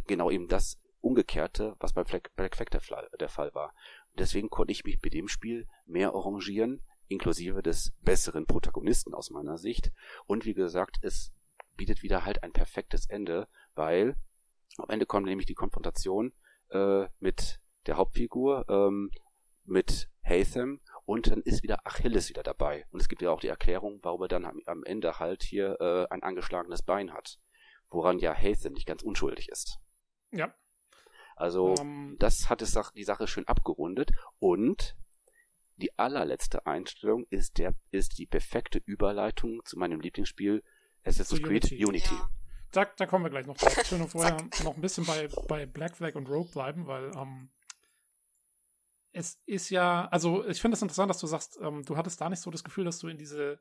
Genau 0.07 0.30
eben 0.30 0.47
das 0.47 0.80
Umgekehrte, 1.01 1.76
was 1.80 1.93
bei 1.93 2.03
Black, 2.03 2.35
Black 2.35 2.57
der, 2.57 2.81
der 3.19 3.30
Fall 3.30 3.53
war. 3.53 3.73
Deswegen 4.17 4.49
konnte 4.49 4.71
ich 4.71 4.84
mich 4.84 5.01
mit 5.01 5.13
dem 5.13 5.30
Spiel 5.30 5.67
mehr 5.85 6.13
arrangieren, 6.13 6.81
inklusive 7.07 7.63
des 7.63 7.93
besseren 8.01 8.45
Protagonisten 8.45 9.13
aus 9.13 9.30
meiner 9.30 9.57
Sicht. 9.57 9.91
Und 10.26 10.45
wie 10.45 10.53
gesagt, 10.53 10.97
es 11.01 11.31
bietet 11.76 12.03
wieder 12.03 12.26
halt 12.26 12.43
ein 12.43 12.51
perfektes 12.51 13.05
Ende, 13.07 13.47
weil 13.76 14.17
am 14.78 14.90
Ende 14.90 15.06
kommt 15.06 15.26
nämlich 15.26 15.48
die 15.48 15.56
Konfrontation 15.56 16.34
äh, 16.70 17.08
mit 17.20 17.60
der 17.86 17.98
Hauptfigur, 17.98 18.66
ähm, 18.70 19.12
mit 19.66 20.10
Hatham 20.24 20.80
und 21.06 21.32
dann 21.32 21.41
ist 21.41 21.64
wieder 21.64 21.86
Achilles 21.86 22.30
wieder 22.30 22.44
dabei. 22.44 22.86
Und 22.91 23.02
es 23.02 23.10
gibt 23.10 23.22
ja 23.22 23.32
auch 23.32 23.40
die 23.40 23.48
Erklärung, 23.48 24.00
warum 24.04 24.22
er 24.24 24.28
dann 24.28 24.46
am, 24.46 24.62
am 24.66 24.84
Ende 24.84 25.20
halt 25.20 25.44
hier 25.44 25.80
äh, 25.80 26.08
ein 26.14 26.24
angeschlagenes 26.24 26.84
Bein 26.84 27.14
hat. 27.14 27.40
Woran 27.90 28.20
ja 28.20 28.36
Hatham 28.36 28.74
nicht 28.74 28.86
ganz 28.86 29.02
unschuldig 29.02 29.50
ist. 29.50 29.80
Ja. 30.32 30.54
Also, 31.36 31.74
um, 31.74 31.80
ähm. 31.80 32.16
das 32.20 32.50
hat 32.50 32.62
es 32.62 32.78
die 32.96 33.04
Sache 33.04 33.28
schön 33.28 33.48
abgerundet. 33.48 34.12
Und 34.40 34.96
die 35.78 35.98
allerletzte 35.98 36.66
Einstellung 36.66 37.26
ist 37.30 37.58
der, 37.58 37.74
ist 37.91 38.18
die 38.18 38.28
perfekte 38.28 38.80
Überleitung 38.86 39.64
zu 39.66 39.80
meinem 39.80 40.02
Lieblingsspiel 40.02 40.64
Assassin's 41.04 41.41
Creed 41.41 41.72
Unity. 41.72 41.86
Unity. 41.86 42.16
Ja. 42.16 42.30
Da, 42.72 42.86
da 42.86 43.06
kommen 43.06 43.26
wir 43.26 43.32
gleich 43.32 43.48
noch 43.48 43.58
drauf. 43.58 43.78
Ich 43.82 43.91
will 43.91 44.00
nur 44.00 44.08
vorher 44.10 44.38
noch 44.64 44.76
ein 44.76 44.82
bisschen 44.82 45.06
bei, 45.06 45.28
bei 45.48 45.66
Black 45.66 45.98
Flag 45.98 46.16
und 46.16 46.30
Rogue 46.30 46.52
bleiben, 46.52 46.88
weil 46.88 47.12
ähm, 47.16 47.50
es 49.12 49.41
ist 49.46 49.70
ja, 49.70 50.08
also 50.10 50.46
ich 50.48 50.62
finde 50.62 50.76
es 50.76 50.80
das 50.80 50.84
interessant, 50.84 51.10
dass 51.10 51.20
du 51.20 51.28
sagst, 51.28 51.60
ähm, 51.62 51.84
du 51.84 51.98
hattest 51.98 52.22
da 52.22 52.30
nicht 52.30 52.41
so 52.41 52.52
das 52.52 52.64
Gefühl, 52.64 52.86
dass 52.86 53.00
du 53.00 53.08
in 53.08 53.18
diese, 53.18 53.60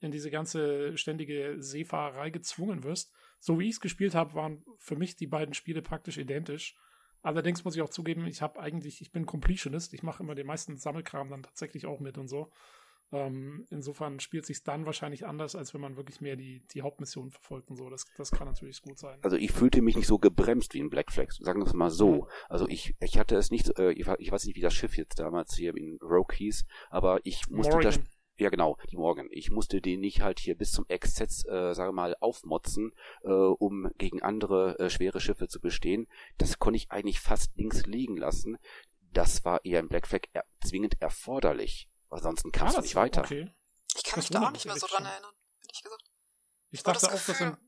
in 0.00 0.10
diese 0.10 0.30
ganze 0.30 0.96
ständige 0.96 1.56
Seefahrerei 1.58 2.30
gezwungen 2.30 2.84
wirst. 2.84 3.12
So 3.40 3.58
wie 3.58 3.64
ich 3.68 3.74
es 3.74 3.80
gespielt 3.80 4.14
habe, 4.14 4.34
waren 4.34 4.64
für 4.78 4.96
mich 4.96 5.16
die 5.16 5.26
beiden 5.26 5.54
Spiele 5.54 5.82
praktisch 5.82 6.18
identisch. 6.18 6.76
Allerdings 7.22 7.64
muss 7.64 7.74
ich 7.74 7.82
auch 7.82 7.90
zugeben, 7.90 8.26
ich 8.26 8.42
habe 8.42 8.60
eigentlich, 8.60 9.00
ich 9.00 9.10
bin 9.10 9.26
Completionist, 9.26 9.92
ich 9.94 10.04
mache 10.04 10.22
immer 10.22 10.36
den 10.36 10.46
meisten 10.46 10.76
Sammelkram 10.76 11.28
dann 11.28 11.42
tatsächlich 11.42 11.86
auch 11.86 11.98
mit 11.98 12.18
und 12.18 12.28
so. 12.28 12.52
Ähm, 13.12 13.66
insofern 13.70 14.18
spielt 14.18 14.46
sich 14.46 14.64
dann 14.64 14.84
wahrscheinlich 14.84 15.26
anders, 15.26 15.54
als 15.54 15.72
wenn 15.74 15.80
man 15.80 15.96
wirklich 15.96 16.20
mehr 16.20 16.36
die, 16.36 16.62
die 16.72 16.82
Hauptmission 16.82 17.30
verfolgt 17.30 17.70
und 17.70 17.76
so. 17.76 17.88
Das, 17.88 18.04
das 18.16 18.32
kann 18.32 18.48
natürlich 18.48 18.82
gut 18.82 18.98
sein. 18.98 19.18
Also 19.22 19.36
ich 19.36 19.52
fühlte 19.52 19.80
mich 19.80 19.96
nicht 19.96 20.08
so 20.08 20.18
gebremst 20.18 20.74
wie 20.74 20.80
in 20.80 20.90
Black 20.90 21.12
Flags, 21.12 21.36
sagen 21.36 21.60
wir 21.60 21.66
es 21.66 21.72
mal 21.72 21.90
so. 21.90 22.12
Mhm. 22.12 22.26
Also 22.48 22.68
ich, 22.68 22.94
ich 23.00 23.18
hatte 23.18 23.36
es 23.36 23.50
nicht, 23.50 23.78
äh, 23.78 23.92
ich, 23.92 24.08
ich, 24.18 24.32
weiß 24.32 24.44
nicht, 24.46 24.56
wie 24.56 24.60
das 24.60 24.74
Schiff 24.74 24.96
jetzt 24.96 25.18
damals 25.20 25.54
hier 25.54 25.76
in 25.76 25.98
Rogue 26.02 26.34
hieß, 26.36 26.66
aber 26.90 27.20
ich 27.24 27.48
musste 27.48 27.74
Morgan. 27.74 27.92
das 27.92 28.00
ja 28.38 28.50
genau, 28.50 28.76
die 28.90 28.96
Morgan. 28.96 29.28
Ich 29.30 29.50
musste 29.50 29.80
den 29.80 30.00
nicht 30.00 30.20
halt 30.20 30.40
hier 30.40 30.56
bis 30.56 30.70
zum 30.72 30.84
Exzess, 30.88 31.46
äh, 31.46 31.72
sage 31.74 31.92
mal, 31.92 32.16
aufmotzen, 32.20 32.92
äh, 33.22 33.30
um 33.30 33.90
gegen 33.96 34.20
andere 34.20 34.78
äh, 34.78 34.90
schwere 34.90 35.20
Schiffe 35.20 35.48
zu 35.48 35.60
bestehen. 35.60 36.06
Das 36.36 36.58
konnte 36.58 36.76
ich 36.76 36.90
eigentlich 36.90 37.20
fast 37.20 37.56
links 37.56 37.86
liegen 37.86 38.16
lassen. 38.16 38.58
Das 39.12 39.44
war 39.44 39.64
eher 39.64 39.80
im 39.80 39.88
Black 39.88 40.06
Flag 40.06 40.22
er 40.32 40.44
zwingend 40.60 41.00
erforderlich. 41.00 41.88
Ansonsten 42.10 42.52
kam 42.52 42.68
es 42.68 42.76
ah, 42.76 42.80
nicht 42.80 42.94
weiter. 42.94 43.22
Okay. 43.22 43.52
Ich 43.96 44.04
kann 44.04 44.16
das 44.16 44.30
mich 44.30 44.30
da 44.30 44.46
auch 44.46 44.52
nicht 44.52 44.66
mehr 44.66 44.76
so 44.76 44.86
dran 44.86 45.04
erinnern, 45.04 45.34
ehrlich 45.62 45.82
gesagt. 45.82 46.04
Ich 46.70 46.82
dachte 46.82 47.00
das 47.00 47.08
auch, 47.08 47.12
Gefühl, 47.12 47.50
dass 47.50 47.58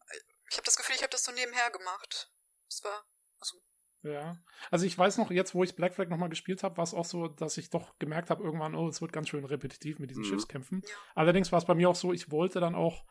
ich 0.50 0.56
habe 0.56 0.64
das 0.64 0.76
Gefühl, 0.76 0.94
ich 0.96 1.02
habe 1.02 1.10
das 1.10 1.24
so 1.24 1.32
nebenher 1.32 1.70
gemacht. 1.70 2.32
Das 2.68 2.82
war 2.84 3.04
also 3.38 3.58
ja. 4.02 4.38
Also 4.70 4.86
ich 4.86 4.96
weiß 4.96 5.18
noch, 5.18 5.30
jetzt 5.30 5.54
wo 5.54 5.64
ich 5.64 5.74
Black 5.74 5.94
Flag 5.94 6.08
nochmal 6.08 6.28
gespielt 6.28 6.62
habe, 6.62 6.76
war 6.76 6.84
es 6.84 6.94
auch 6.94 7.04
so, 7.04 7.28
dass 7.28 7.58
ich 7.58 7.70
doch 7.70 7.98
gemerkt 7.98 8.30
habe, 8.30 8.44
irgendwann, 8.44 8.74
oh, 8.74 8.88
es 8.88 9.00
wird 9.00 9.12
ganz 9.12 9.28
schön 9.28 9.44
repetitiv 9.44 9.98
mit 9.98 10.10
diesen 10.10 10.22
mhm. 10.22 10.28
Schiffskämpfen. 10.28 10.82
Ja. 10.84 10.94
Allerdings 11.14 11.50
war 11.52 11.58
es 11.58 11.64
bei 11.64 11.74
mir 11.74 11.90
auch 11.90 11.96
so, 11.96 12.12
ich 12.12 12.30
wollte 12.30 12.60
dann 12.60 12.74
auch, 12.74 13.04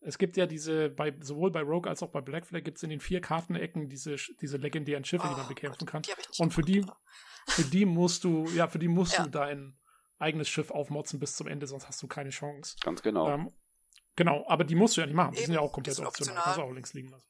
es 0.00 0.16
gibt 0.16 0.38
ja 0.38 0.46
diese, 0.46 0.88
bei, 0.88 1.14
sowohl 1.20 1.50
bei 1.50 1.60
Rogue 1.60 1.88
als 1.88 2.02
auch 2.02 2.10
bei 2.10 2.22
Black 2.22 2.46
Flag 2.46 2.64
gibt 2.64 2.78
es 2.78 2.82
in 2.82 2.90
den 2.90 3.00
vier 3.00 3.20
Kartenecken 3.20 3.88
diese, 3.88 4.16
diese 4.40 4.56
legendären 4.56 5.04
Schiffe, 5.04 5.24
oh, 5.26 5.30
die 5.30 5.36
man 5.36 5.44
oh 5.44 5.48
bekämpfen 5.48 5.86
Gott, 5.86 5.90
kann. 5.90 6.02
Und 6.38 6.54
für 6.54 6.62
die, 6.62 6.86
für 7.48 7.64
die 7.64 7.84
musst 7.84 8.24
du, 8.24 8.46
ja, 8.54 8.66
für 8.66 8.78
die 8.78 8.88
musst 8.88 9.18
ja. 9.18 9.24
du 9.24 9.30
dein 9.30 9.78
eigenes 10.20 10.48
Schiff 10.48 10.70
aufmotzen 10.70 11.18
bis 11.18 11.36
zum 11.36 11.46
Ende, 11.46 11.66
sonst 11.66 11.88
hast 11.88 12.02
du 12.02 12.06
keine 12.06 12.30
Chance. 12.30 12.76
Ganz 12.82 13.02
genau. 13.02 13.28
Ähm, 13.28 13.52
genau, 14.16 14.44
aber 14.48 14.64
die 14.64 14.74
musst 14.74 14.96
du 14.96 15.00
ja 15.00 15.06
nicht 15.06 15.16
machen. 15.16 15.32
Die 15.32 15.42
sind 15.42 15.54
ja 15.54 15.60
auch 15.60 15.72
komplett 15.72 15.98
optional. 15.98 16.08
optional. 16.08 16.44
Kannst 16.44 16.58
du 16.58 16.62
auch 16.62 16.72
links 16.72 16.92
liegen 16.92 17.08
lassen. 17.08 17.26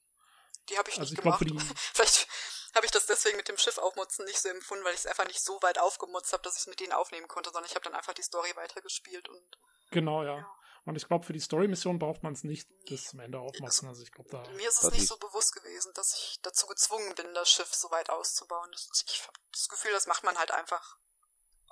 Die 0.68 0.76
habe 0.76 0.90
ich 0.90 0.98
also 0.98 1.10
nicht 1.10 1.18
ich 1.18 1.24
gemacht. 1.24 1.40
Glaub, 1.44 1.60
Vielleicht 1.94 2.28
habe 2.74 2.86
ich 2.86 2.92
das 2.92 3.06
deswegen 3.06 3.36
mit 3.36 3.48
dem 3.48 3.58
Schiff 3.58 3.78
aufmutzen 3.78 4.24
nicht 4.26 4.38
so 4.38 4.48
empfunden, 4.48 4.84
weil 4.84 4.94
ich 4.94 5.00
es 5.00 5.06
einfach 5.06 5.26
nicht 5.26 5.40
so 5.40 5.60
weit 5.62 5.78
aufgemutzt 5.78 6.32
habe, 6.32 6.42
dass 6.42 6.54
ich 6.54 6.60
es 6.60 6.66
mit 6.66 6.80
denen 6.80 6.92
aufnehmen 6.92 7.28
konnte, 7.28 7.50
sondern 7.50 7.68
ich 7.68 7.74
habe 7.74 7.84
dann 7.84 7.94
einfach 7.94 8.14
die 8.14 8.22
Story 8.22 8.50
weitergespielt 8.54 9.28
und. 9.28 9.58
Genau, 9.90 10.22
ja. 10.22 10.38
ja. 10.38 10.56
Und 10.84 10.96
ich 10.96 11.06
glaube, 11.06 11.26
für 11.26 11.32
die 11.32 11.40
Story-Mission 11.40 11.98
braucht 11.98 12.22
man 12.22 12.32
es 12.32 12.42
nicht 12.42 12.68
bis 12.86 13.08
zum 13.08 13.20
Ende 13.20 13.38
aufmutzen. 13.38 13.88
Also 13.88 14.02
ich 14.02 14.12
glaube, 14.12 14.30
da. 14.30 14.48
Mir 14.50 14.68
ist 14.68 14.82
es 14.82 14.90
nicht 14.90 15.06
so 15.06 15.16
bewusst 15.18 15.54
gewesen, 15.54 15.92
dass 15.94 16.14
ich 16.14 16.38
dazu 16.42 16.66
gezwungen 16.66 17.14
bin, 17.14 17.34
das 17.34 17.50
Schiff 17.50 17.72
so 17.74 17.90
weit 17.90 18.08
auszubauen. 18.08 18.70
Das, 18.72 19.04
ich 19.06 19.22
habe 19.22 19.38
das 19.52 19.68
Gefühl, 19.68 19.92
das 19.92 20.06
macht 20.06 20.24
man 20.24 20.38
halt 20.38 20.50
einfach 20.52 20.96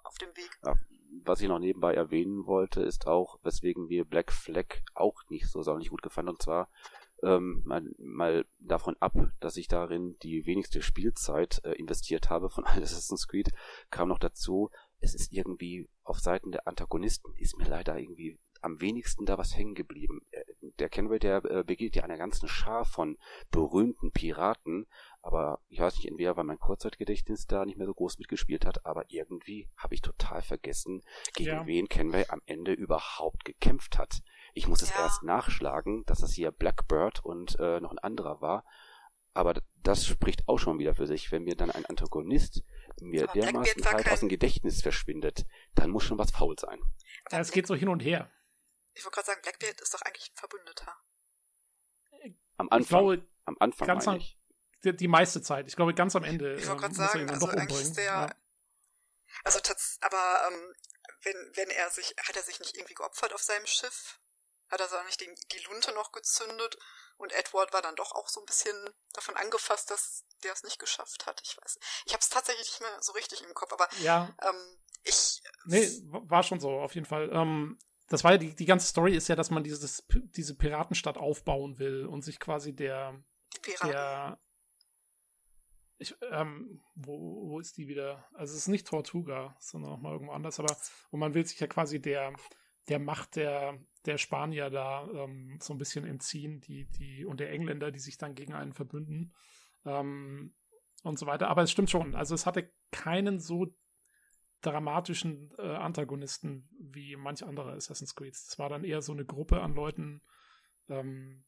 auf 0.04 0.18
dem 0.18 0.36
Weg. 0.36 0.58
Ja, 0.62 0.74
was 1.24 1.40
ich 1.40 1.48
noch 1.48 1.58
nebenbei 1.58 1.94
erwähnen 1.94 2.46
wollte, 2.46 2.82
ist 2.82 3.06
auch, 3.06 3.38
weswegen 3.42 3.86
mir 3.86 4.04
Black 4.04 4.32
Flag 4.32 4.66
auch 4.94 5.22
nicht 5.28 5.48
so 5.48 5.62
saunig 5.62 5.90
gut 5.90 6.02
gefallen. 6.02 6.28
Und 6.28 6.42
zwar 6.42 6.68
ähm, 7.22 7.62
mal, 7.64 7.82
mal 7.98 8.46
davon 8.58 8.96
ab, 9.00 9.14
dass 9.40 9.56
ich 9.56 9.68
darin 9.68 10.16
die 10.22 10.46
wenigste 10.46 10.82
Spielzeit 10.82 11.60
äh, 11.64 11.72
investiert 11.72 12.30
habe 12.30 12.48
von 12.48 12.64
Assassin's 12.66 13.26
Creed, 13.26 13.50
kam 13.90 14.08
noch 14.08 14.18
dazu, 14.18 14.70
es 15.00 15.14
ist 15.14 15.32
irgendwie 15.32 15.88
auf 16.02 16.18
Seiten 16.18 16.50
der 16.50 16.66
Antagonisten, 16.66 17.34
ist 17.36 17.56
mir 17.56 17.68
leider 17.68 17.98
irgendwie 17.98 18.38
am 18.60 18.80
wenigsten 18.80 19.24
da 19.24 19.38
was 19.38 19.56
hängen 19.56 19.74
geblieben. 19.74 20.22
Der 20.78 20.88
Kenway, 20.88 21.18
der 21.18 21.44
äh, 21.44 21.64
begegnet 21.64 21.96
ja 21.96 22.04
einer 22.04 22.18
ganzen 22.18 22.48
Schar 22.48 22.84
von 22.84 23.18
berühmten 23.50 24.12
Piraten, 24.12 24.86
aber 25.22 25.60
ich 25.68 25.80
weiß 25.80 25.96
nicht, 25.96 26.08
entweder 26.08 26.36
weil 26.36 26.44
mein 26.44 26.58
Kurzzeitgedächtnis 26.58 27.46
da 27.46 27.64
nicht 27.64 27.78
mehr 27.78 27.86
so 27.86 27.94
groß 27.94 28.18
mitgespielt 28.18 28.64
hat, 28.64 28.86
aber 28.86 29.04
irgendwie 29.08 29.68
habe 29.76 29.94
ich 29.94 30.02
total 30.02 30.42
vergessen, 30.42 31.02
gegen 31.34 31.50
ja. 31.50 31.66
wen 31.66 31.88
Kenway 31.88 32.24
am 32.28 32.42
Ende 32.46 32.72
überhaupt 32.72 33.44
gekämpft 33.44 33.98
hat. 33.98 34.22
Ich 34.54 34.68
muss 34.68 34.82
es 34.82 34.90
ja. 34.90 34.96
erst 35.00 35.22
nachschlagen, 35.22 36.04
dass 36.06 36.20
das 36.20 36.32
hier 36.32 36.50
Blackbird 36.50 37.24
und 37.24 37.58
äh, 37.60 37.80
noch 37.80 37.90
ein 37.90 37.98
anderer 37.98 38.40
war. 38.40 38.64
Aber 39.34 39.54
das 39.82 40.04
spricht 40.06 40.48
auch 40.48 40.58
schon 40.58 40.78
wieder 40.78 40.94
für 40.94 41.06
sich. 41.06 41.30
Wenn 41.30 41.44
mir 41.44 41.54
dann 41.54 41.70
ein 41.70 41.86
Antagonist 41.86 42.64
mir 43.00 43.24
aber 43.24 43.40
dermaßen 43.40 43.84
halt 43.84 44.04
kein... 44.04 44.12
aus 44.12 44.20
dem 44.20 44.28
Gedächtnis 44.28 44.82
verschwindet, 44.82 45.46
dann 45.74 45.90
muss 45.90 46.04
schon 46.04 46.18
was 46.18 46.32
faul 46.32 46.58
sein. 46.58 46.80
Ja, 47.30 47.38
es 47.38 47.52
geht 47.52 47.66
so 47.66 47.74
hin 47.74 47.88
und 47.88 48.00
her. 48.00 48.30
Ich 48.98 49.04
wollte 49.04 49.14
gerade 49.14 49.26
sagen, 49.26 49.42
Blackbeard 49.42 49.80
ist 49.80 49.94
doch 49.94 50.02
eigentlich 50.02 50.30
ein 50.30 50.36
Verbündeter. 50.36 50.96
Am 52.56 52.68
Anfang. 52.70 52.80
Ich 52.80 52.88
glaube, 52.88 53.28
am 53.44 53.56
Anfang 53.60 53.86
ganz 53.86 54.08
am, 54.08 54.18
die, 54.84 54.96
die, 54.96 55.08
meiste 55.08 55.40
Zeit. 55.40 55.68
Ich 55.68 55.76
glaube, 55.76 55.94
ganz 55.94 56.16
am 56.16 56.24
Ende. 56.24 56.56
Ich 56.56 56.66
wollte 56.66 56.72
ähm, 56.72 56.78
gerade 56.78 56.94
sagen, 56.94 57.30
also 57.30 57.48
eigentlich 57.48 57.92
der. 57.92 58.04
Ja. 58.04 58.34
Also, 59.44 59.60
aber 60.00 60.48
ähm, 60.48 60.74
wenn, 61.22 61.52
wenn 61.54 61.70
er 61.70 61.90
sich, 61.90 62.14
hat 62.26 62.36
er 62.36 62.42
sich 62.42 62.58
nicht 62.58 62.76
irgendwie 62.76 62.94
geopfert 62.94 63.32
auf 63.32 63.42
seinem 63.42 63.66
Schiff? 63.66 64.18
hat 64.70 64.80
er 64.80 64.88
so 64.88 64.96
nicht 65.04 65.20
die, 65.20 65.34
die 65.52 65.64
Lunte 65.66 65.92
noch 65.92 66.12
gezündet 66.12 66.78
und 67.16 67.32
Edward 67.32 67.72
war 67.72 67.82
dann 67.82 67.96
doch 67.96 68.12
auch 68.12 68.28
so 68.28 68.40
ein 68.40 68.46
bisschen 68.46 68.76
davon 69.12 69.36
angefasst, 69.36 69.90
dass 69.90 70.24
der 70.42 70.52
es 70.52 70.62
nicht 70.62 70.78
geschafft 70.78 71.26
hat. 71.26 71.40
Ich 71.42 71.56
weiß. 71.56 71.78
Ich 72.06 72.12
habe 72.12 72.20
es 72.20 72.28
tatsächlich 72.28 72.68
nicht 72.68 72.80
mehr 72.80 73.02
so 73.02 73.12
richtig 73.12 73.42
im 73.42 73.54
Kopf, 73.54 73.72
aber 73.72 73.88
ja. 74.00 74.34
ähm, 74.42 74.78
ich. 75.04 75.42
Nee, 75.64 75.88
war 76.04 76.42
schon 76.42 76.60
so, 76.60 76.80
auf 76.80 76.94
jeden 76.94 77.06
Fall. 77.06 77.30
Ähm, 77.32 77.78
das 78.08 78.24
war 78.24 78.32
ja 78.32 78.38
die, 78.38 78.54
die 78.54 78.64
ganze 78.64 78.86
Story 78.86 79.14
ist 79.14 79.28
ja, 79.28 79.36
dass 79.36 79.50
man 79.50 79.62
dieses, 79.62 80.06
diese 80.36 80.56
Piratenstadt 80.56 81.18
aufbauen 81.18 81.78
will 81.78 82.06
und 82.06 82.22
sich 82.22 82.40
quasi 82.40 82.74
der. 82.74 83.22
Die 83.54 83.60
Piraten. 83.60 83.90
Der, 83.90 84.40
ich, 85.98 86.14
ähm, 86.30 86.80
wo, 86.94 87.50
wo 87.50 87.60
ist 87.60 87.76
die 87.76 87.88
wieder? 87.88 88.24
Also 88.32 88.54
es 88.54 88.60
ist 88.60 88.68
nicht 88.68 88.86
Tortuga, 88.86 89.56
sondern 89.58 89.90
noch 89.90 90.00
mal 90.00 90.12
irgendwo 90.12 90.32
anders, 90.32 90.58
aber 90.58 90.76
und 91.10 91.20
man 91.20 91.34
will 91.34 91.44
sich 91.44 91.58
ja 91.60 91.66
quasi 91.66 92.00
der, 92.00 92.32
der 92.88 92.98
Macht 92.98 93.36
der, 93.36 93.78
der 94.06 94.16
Spanier 94.16 94.70
da 94.70 95.08
ähm, 95.12 95.58
so 95.60 95.74
ein 95.74 95.78
bisschen 95.78 96.06
entziehen, 96.06 96.60
die, 96.60 96.86
die, 96.86 97.24
und 97.24 97.40
der 97.40 97.50
Engländer, 97.50 97.90
die 97.90 97.98
sich 97.98 98.16
dann 98.16 98.34
gegen 98.34 98.54
einen 98.54 98.72
verbünden 98.72 99.34
ähm, 99.84 100.54
und 101.02 101.18
so 101.18 101.26
weiter. 101.26 101.48
Aber 101.48 101.62
es 101.62 101.70
stimmt 101.72 101.90
schon, 101.90 102.14
also 102.14 102.34
es 102.34 102.46
hatte 102.46 102.72
keinen 102.92 103.40
so 103.40 103.66
dramatischen 104.60 105.52
äh, 105.58 105.76
Antagonisten 105.76 106.68
wie 106.78 107.16
manch 107.16 107.44
andere 107.44 107.72
Assassin's 107.72 108.14
Creed. 108.14 108.34
Es 108.34 108.58
war 108.58 108.68
dann 108.68 108.84
eher 108.84 109.02
so 109.02 109.12
eine 109.12 109.24
Gruppe 109.24 109.60
an 109.60 109.74
Leuten, 109.74 110.22
ähm, 110.88 111.44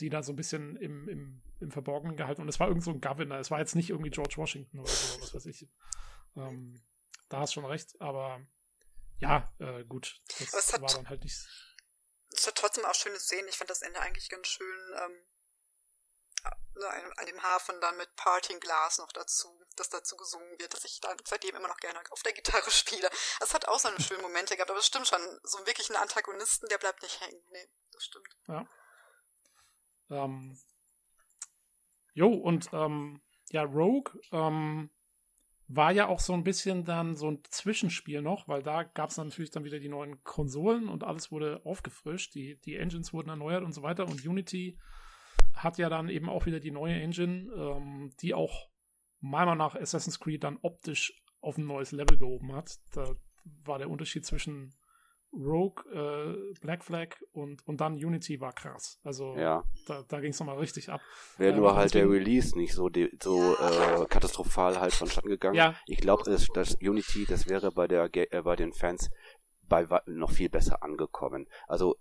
die 0.00 0.08
da 0.08 0.22
so 0.22 0.32
ein 0.32 0.36
bisschen 0.36 0.76
im, 0.76 1.08
im, 1.08 1.42
im 1.60 1.70
Verborgenen 1.70 2.16
gehalten. 2.16 2.42
Und 2.42 2.48
es 2.48 2.60
war 2.60 2.68
irgend 2.68 2.84
so 2.84 2.90
ein 2.90 3.00
Governor. 3.00 3.38
Es 3.38 3.50
war 3.50 3.58
jetzt 3.58 3.74
nicht 3.74 3.90
irgendwie 3.90 4.10
George 4.10 4.36
Washington 4.36 4.78
oder 4.78 4.88
so, 4.88 5.20
was 5.20 5.34
weiß 5.34 5.46
ich. 5.46 5.68
Ähm, 6.36 6.82
da 7.28 7.40
hast 7.40 7.52
schon 7.52 7.64
recht, 7.64 8.00
aber 8.00 8.46
ja, 9.18 9.52
äh, 9.58 9.84
gut, 9.84 10.20
das 10.38 10.72
hat, 10.72 10.80
war 10.80 10.92
dann 10.92 11.08
halt 11.08 11.22
nicht. 11.24 11.36
Es 12.34 12.46
hat 12.46 12.54
trotzdem 12.56 12.84
auch 12.84 12.94
schöne 12.94 13.18
Szenen. 13.18 13.48
Ich 13.48 13.56
fand 13.56 13.70
das 13.70 13.82
Ende 13.82 14.00
eigentlich 14.00 14.28
ganz 14.28 14.48
schön. 14.48 14.66
Ähm, 15.04 15.12
an 17.16 17.26
dem 17.26 17.42
Hafen 17.42 17.80
dann 17.80 17.96
mit 17.96 18.14
Parting 18.16 18.58
Glass 18.58 18.98
noch 18.98 19.12
dazu, 19.12 19.48
dass 19.76 19.90
dazu 19.90 20.16
gesungen 20.16 20.58
wird, 20.58 20.72
dass 20.74 20.84
ich 20.84 21.00
dann 21.00 21.16
seitdem 21.24 21.54
immer 21.54 21.68
noch 21.68 21.76
gerne 21.76 22.00
auf 22.10 22.22
der 22.22 22.32
Gitarre 22.32 22.70
spiele. 22.70 23.08
Es 23.40 23.54
hat 23.54 23.68
auch 23.68 23.78
seine 23.78 24.00
schönen 24.00 24.22
Momente 24.22 24.56
gehabt, 24.56 24.70
aber 24.70 24.80
es 24.80 24.86
stimmt 24.86 25.06
schon, 25.06 25.20
so 25.42 25.58
wirklich 25.66 25.90
ein 25.90 25.96
Antagonisten, 25.96 26.68
der 26.68 26.78
bleibt 26.78 27.02
nicht 27.02 27.20
hängen. 27.20 27.42
Nee, 27.50 27.68
das 27.92 28.04
stimmt. 28.04 28.28
Ja. 28.48 28.66
Ähm. 30.10 30.58
Jo, 32.14 32.28
und 32.28 32.68
ähm, 32.72 33.22
ja, 33.50 33.62
Rogue, 33.62 34.12
ähm, 34.32 34.90
war 35.68 35.92
ja 35.92 36.06
auch 36.08 36.20
so 36.20 36.34
ein 36.34 36.44
bisschen 36.44 36.84
dann 36.84 37.16
so 37.16 37.30
ein 37.30 37.42
Zwischenspiel 37.48 38.20
noch, 38.20 38.46
weil 38.48 38.62
da 38.62 38.82
gab 38.82 39.10
es 39.10 39.16
natürlich 39.16 39.50
dann 39.50 39.64
wieder 39.64 39.78
die 39.78 39.88
neuen 39.88 40.22
Konsolen 40.22 40.88
und 40.88 41.04
alles 41.04 41.30
wurde 41.30 41.62
aufgefrischt, 41.64 42.34
die, 42.34 42.60
die 42.60 42.76
Engines 42.76 43.12
wurden 43.14 43.30
erneuert 43.30 43.62
und 43.62 43.72
so 43.72 43.82
weiter 43.82 44.06
und 44.06 44.26
Unity 44.26 44.78
hat 45.54 45.78
ja 45.78 45.88
dann 45.88 46.08
eben 46.08 46.28
auch 46.28 46.46
wieder 46.46 46.60
die 46.60 46.70
neue 46.70 46.94
Engine, 46.94 47.50
ähm, 47.54 48.12
die 48.20 48.34
auch 48.34 48.68
meiner 49.20 49.54
Meinung 49.54 49.58
nach 49.58 49.74
Assassin's 49.74 50.18
Creed 50.18 50.44
dann 50.44 50.58
optisch 50.62 51.12
auf 51.40 51.58
ein 51.58 51.66
neues 51.66 51.92
Level 51.92 52.18
gehoben 52.18 52.54
hat. 52.54 52.76
Da 52.92 53.14
war 53.64 53.78
der 53.78 53.90
Unterschied 53.90 54.24
zwischen 54.24 54.74
Rogue, 55.32 55.82
äh, 55.92 56.52
Black 56.60 56.84
Flag 56.84 57.08
und, 57.32 57.66
und 57.66 57.80
dann 57.80 57.94
Unity 57.94 58.40
war 58.40 58.52
krass. 58.52 59.00
Also 59.02 59.34
ja. 59.36 59.64
da, 59.86 60.02
da 60.06 60.20
ging 60.20 60.30
es 60.30 60.38
nochmal 60.38 60.58
richtig 60.58 60.90
ab. 60.90 61.00
Wäre 61.38 61.54
äh, 61.54 61.56
nur 61.56 61.74
halt 61.74 61.94
der 61.94 62.08
Release 62.08 62.56
nicht 62.56 62.74
so, 62.74 62.90
so 63.20 63.56
äh, 63.56 64.04
katastrophal 64.06 64.78
halt 64.78 64.92
vonstatten 64.92 65.28
gegangen. 65.28 65.54
Ja. 65.54 65.74
Ich 65.86 65.98
glaube, 65.98 66.24
das, 66.26 66.48
das 66.52 66.74
Unity, 66.74 67.24
das 67.24 67.48
wäre 67.48 67.72
bei 67.72 67.88
der 67.88 68.10
äh, 68.14 68.42
bei 68.42 68.56
den 68.56 68.72
Fans 68.72 69.10
bei 69.68 69.86
noch 70.06 70.32
viel 70.32 70.50
besser 70.50 70.82
angekommen. 70.82 71.48
Also 71.66 71.96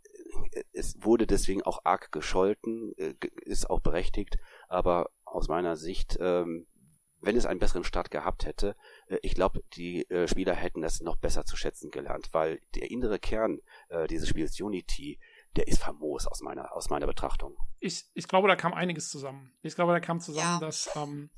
es 0.74 1.03
wurde 1.03 1.28
deswegen 1.28 1.64
auch 1.64 1.86
arg 1.86 2.12
gescholten, 2.12 2.94
äh, 2.98 3.14
ist 3.41 3.70
auch 3.70 3.80
berechtigt, 3.80 4.38
aber 4.68 5.10
aus 5.26 5.48
meiner 5.48 5.76
Sicht 5.76 6.18
ähm, 6.20 6.68
wenn 7.22 7.38
es 7.38 7.45
einen 7.45 7.60
besseren 7.60 7.84
Start 7.84 8.12
gehabt 8.12 8.45
hätte, 8.45 8.76
äh, 9.08 9.18
ich 9.22 9.36
glaube, 9.36 9.64
die 9.74 10.10
äh, 10.10 10.28
Spieler 10.28 10.56
hätten 10.56 10.82
das 10.82 11.02
noch 11.02 11.16
besser 11.16 11.45
zu 11.45 11.56
schätzen 11.56 11.91
gelernt, 11.91 12.30
weil 12.32 12.60
der 12.76 12.91
innere 12.91 13.20
Kern 13.20 13.60
äh, 13.90 14.08
dieses 14.08 14.28
Spiels 14.28 14.60
Unity, 14.60 15.20
der 15.56 15.68
ist 15.68 15.82
famos 15.82 16.28
aus 16.28 16.41
meiner, 16.41 16.76
aus 16.76 16.90
meiner 16.90 17.08
Betrachtung. 17.08 17.56
Ich, 17.80 18.06
ich 18.14 18.28
glaube, 18.28 18.48
da 18.48 18.56
kam 18.56 18.74
einiges 18.74 19.10
zusammen. 19.10 19.53
Ich 19.62 19.76
glaube, 19.76 19.94
da 19.94 19.99
kam 19.99 20.20
zusammen, 20.20 20.60
ja. 20.60 20.66
dass, 20.66 20.90
ähm, 20.95 21.30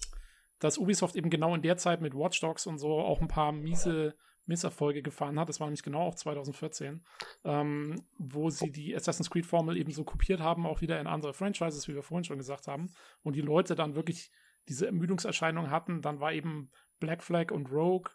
dass 0.60 0.78
Ubisoft 0.78 1.16
eben 1.16 1.30
genau 1.30 1.54
in 1.54 1.62
der 1.62 1.78
Zeit 1.78 2.02
mit 2.02 2.16
Watch 2.16 2.40
Dogs 2.40 2.66
und 2.66 2.78
so 2.78 3.00
auch 3.00 3.22
ein 3.22 3.28
paar 3.28 3.52
miese 3.52 4.16
Misserfolge 4.46 5.02
gefahren 5.02 5.40
hat. 5.40 5.50
Das 5.50 5.60
war 5.60 5.68
nämlich 5.68 5.84
genau 5.84 6.02
auch 6.02 6.16
2014, 6.16 7.04
ähm, 7.46 8.04
wo 8.18 8.50
sie 8.50 8.72
die 8.72 8.96
Assassin's 8.96 9.30
Creed-Formel 9.30 9.78
eben 9.78 9.92
so 9.92 10.04
kopiert 10.04 10.40
haben, 10.40 10.66
auch 10.66 10.82
wieder 10.82 11.00
in 11.00 11.08
andere 11.08 11.34
Franchises, 11.34 11.88
wie 11.88 11.96
wir 11.96 12.04
vorhin 12.04 12.24
schon 12.24 12.38
gesagt 12.38 12.68
haben. 12.68 12.92
Und 13.22 13.36
die 13.36 13.42
Leute 13.42 13.76
dann 13.76 13.96
wirklich 13.96 14.32
diese 14.68 14.86
Ermüdungserscheinung 14.88 15.70
hatten. 15.70 16.02
Dann 16.02 16.20
war 16.20 16.34
eben 16.34 16.72
Black 17.00 17.24
Flag 17.24 17.52
und 17.52 17.72
Rogue 17.72 18.12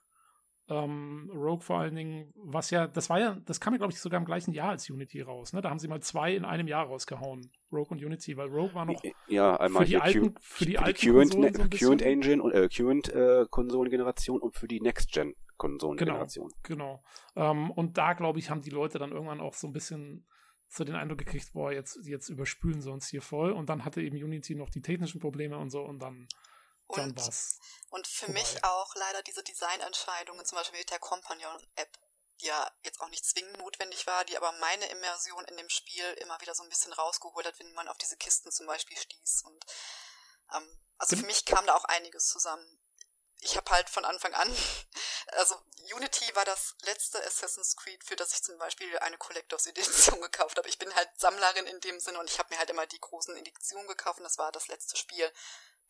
ähm, 0.70 1.30
Rogue 1.34 1.62
vor 1.62 1.78
allen 1.78 1.94
Dingen, 1.94 2.32
was 2.36 2.70
ja, 2.70 2.86
das 2.86 3.08
war 3.08 3.18
ja, 3.18 3.38
das 3.46 3.60
kam 3.60 3.72
ja, 3.72 3.78
glaube 3.78 3.92
ich, 3.92 4.00
sogar 4.00 4.20
im 4.20 4.26
gleichen 4.26 4.52
Jahr 4.52 4.70
als 4.70 4.88
Unity 4.90 5.22
raus, 5.22 5.52
ne? 5.52 5.62
Da 5.62 5.70
haben 5.70 5.78
sie 5.78 5.88
mal 5.88 6.00
zwei 6.02 6.34
in 6.34 6.44
einem 6.44 6.68
Jahr 6.68 6.86
rausgehauen, 6.86 7.50
Rogue 7.72 7.88
und 7.90 8.04
Unity, 8.04 8.36
weil 8.36 8.48
Rogue 8.48 8.74
war 8.74 8.84
noch 8.84 9.00
ja, 9.28 9.56
einmal 9.56 9.84
für 9.84 9.88
die 9.88 9.96
alten, 9.96 10.34
Q, 10.34 10.40
für 10.40 10.66
die 10.66 10.72
für 10.72 10.82
alten 10.82 11.10
Current, 11.10 11.32
so 11.32 11.86
Current 11.86 12.02
Engine 12.02 12.42
und 12.42 12.52
äh, 12.52 12.68
Current 12.68 13.08
äh, 13.08 13.46
Konsolengeneration 13.48 14.40
und 14.40 14.54
für 14.54 14.68
die 14.68 14.80
Next 14.80 15.12
Gen 15.12 15.34
Konsolengeneration. 15.58 16.50
Genau, 16.62 17.02
genau. 17.34 17.50
Ähm, 17.50 17.70
und 17.70 17.98
da, 17.98 18.14
glaube 18.14 18.38
ich, 18.38 18.48
haben 18.48 18.62
die 18.62 18.70
Leute 18.70 18.98
dann 18.98 19.12
irgendwann 19.12 19.40
auch 19.40 19.54
so 19.54 19.66
ein 19.66 19.72
bisschen 19.72 20.26
so 20.68 20.84
den 20.84 20.96
Eindruck 20.96 21.18
gekriegt, 21.18 21.52
boah, 21.52 21.72
jetzt, 21.72 21.98
jetzt 22.04 22.28
überspülen 22.28 22.80
sie 22.80 22.90
uns 22.90 23.08
hier 23.08 23.22
voll. 23.22 23.52
Und 23.52 23.68
dann 23.68 23.84
hatte 23.84 24.00
eben 24.00 24.16
Unity 24.16 24.54
noch 24.54 24.70
die 24.70 24.82
technischen 24.82 25.20
Probleme 25.20 25.58
und 25.58 25.70
so 25.70 25.82
und 25.82 25.98
dann 25.98 26.28
und, 26.88 27.20
und 27.90 28.06
für 28.06 28.26
vorbei. 28.26 28.40
mich 28.40 28.64
auch 28.64 28.94
leider 28.94 29.22
diese 29.22 29.42
Designentscheidungen, 29.42 30.44
zum 30.46 30.56
Beispiel 30.56 30.78
mit 30.78 30.90
der 30.90 30.98
Companion-App, 30.98 31.98
die 32.40 32.46
ja 32.46 32.70
jetzt 32.82 33.00
auch 33.00 33.10
nicht 33.10 33.26
zwingend 33.26 33.58
notwendig 33.58 34.06
war, 34.06 34.24
die 34.24 34.38
aber 34.38 34.52
meine 34.52 34.86
Immersion 34.86 35.44
in 35.44 35.56
dem 35.58 35.68
Spiel 35.68 36.04
immer 36.22 36.40
wieder 36.40 36.54
so 36.54 36.62
ein 36.62 36.68
bisschen 36.70 36.92
rausgeholt 36.94 37.46
hat, 37.46 37.58
wenn 37.58 37.72
man 37.74 37.88
auf 37.88 37.98
diese 37.98 38.16
Kisten 38.16 38.50
zum 38.50 38.66
Beispiel 38.66 38.96
stieß. 38.96 39.42
Und 39.44 39.64
ähm, 40.54 40.80
also 40.96 41.16
für 41.16 41.26
mich 41.26 41.44
kam 41.44 41.66
da 41.66 41.74
auch 41.74 41.84
einiges 41.84 42.26
zusammen. 42.26 42.80
Ich 43.40 43.56
habe 43.56 43.70
halt 43.70 43.88
von 43.88 44.04
Anfang 44.04 44.34
an, 44.34 44.56
also 45.32 45.60
Unity 45.94 46.34
war 46.34 46.44
das 46.44 46.74
letzte 46.82 47.24
Assassin's 47.24 47.76
Creed, 47.76 48.02
für 48.04 48.16
das 48.16 48.32
ich 48.32 48.42
zum 48.42 48.58
Beispiel 48.58 48.98
eine 48.98 49.16
Collectors 49.16 49.66
Edition 49.66 50.20
gekauft 50.22 50.58
habe. 50.58 50.68
Ich 50.68 50.78
bin 50.78 50.94
halt 50.94 51.08
Sammlerin 51.16 51.66
in 51.66 51.80
dem 51.80 52.00
Sinne 52.00 52.18
und 52.18 52.28
ich 52.28 52.38
habe 52.38 52.52
mir 52.52 52.58
halt 52.58 52.70
immer 52.70 52.86
die 52.86 53.00
großen 53.00 53.36
Editionen 53.36 53.86
gekauft 53.86 54.18
und 54.18 54.24
das 54.24 54.38
war 54.38 54.52
das 54.52 54.68
letzte 54.68 54.96
Spiel 54.96 55.32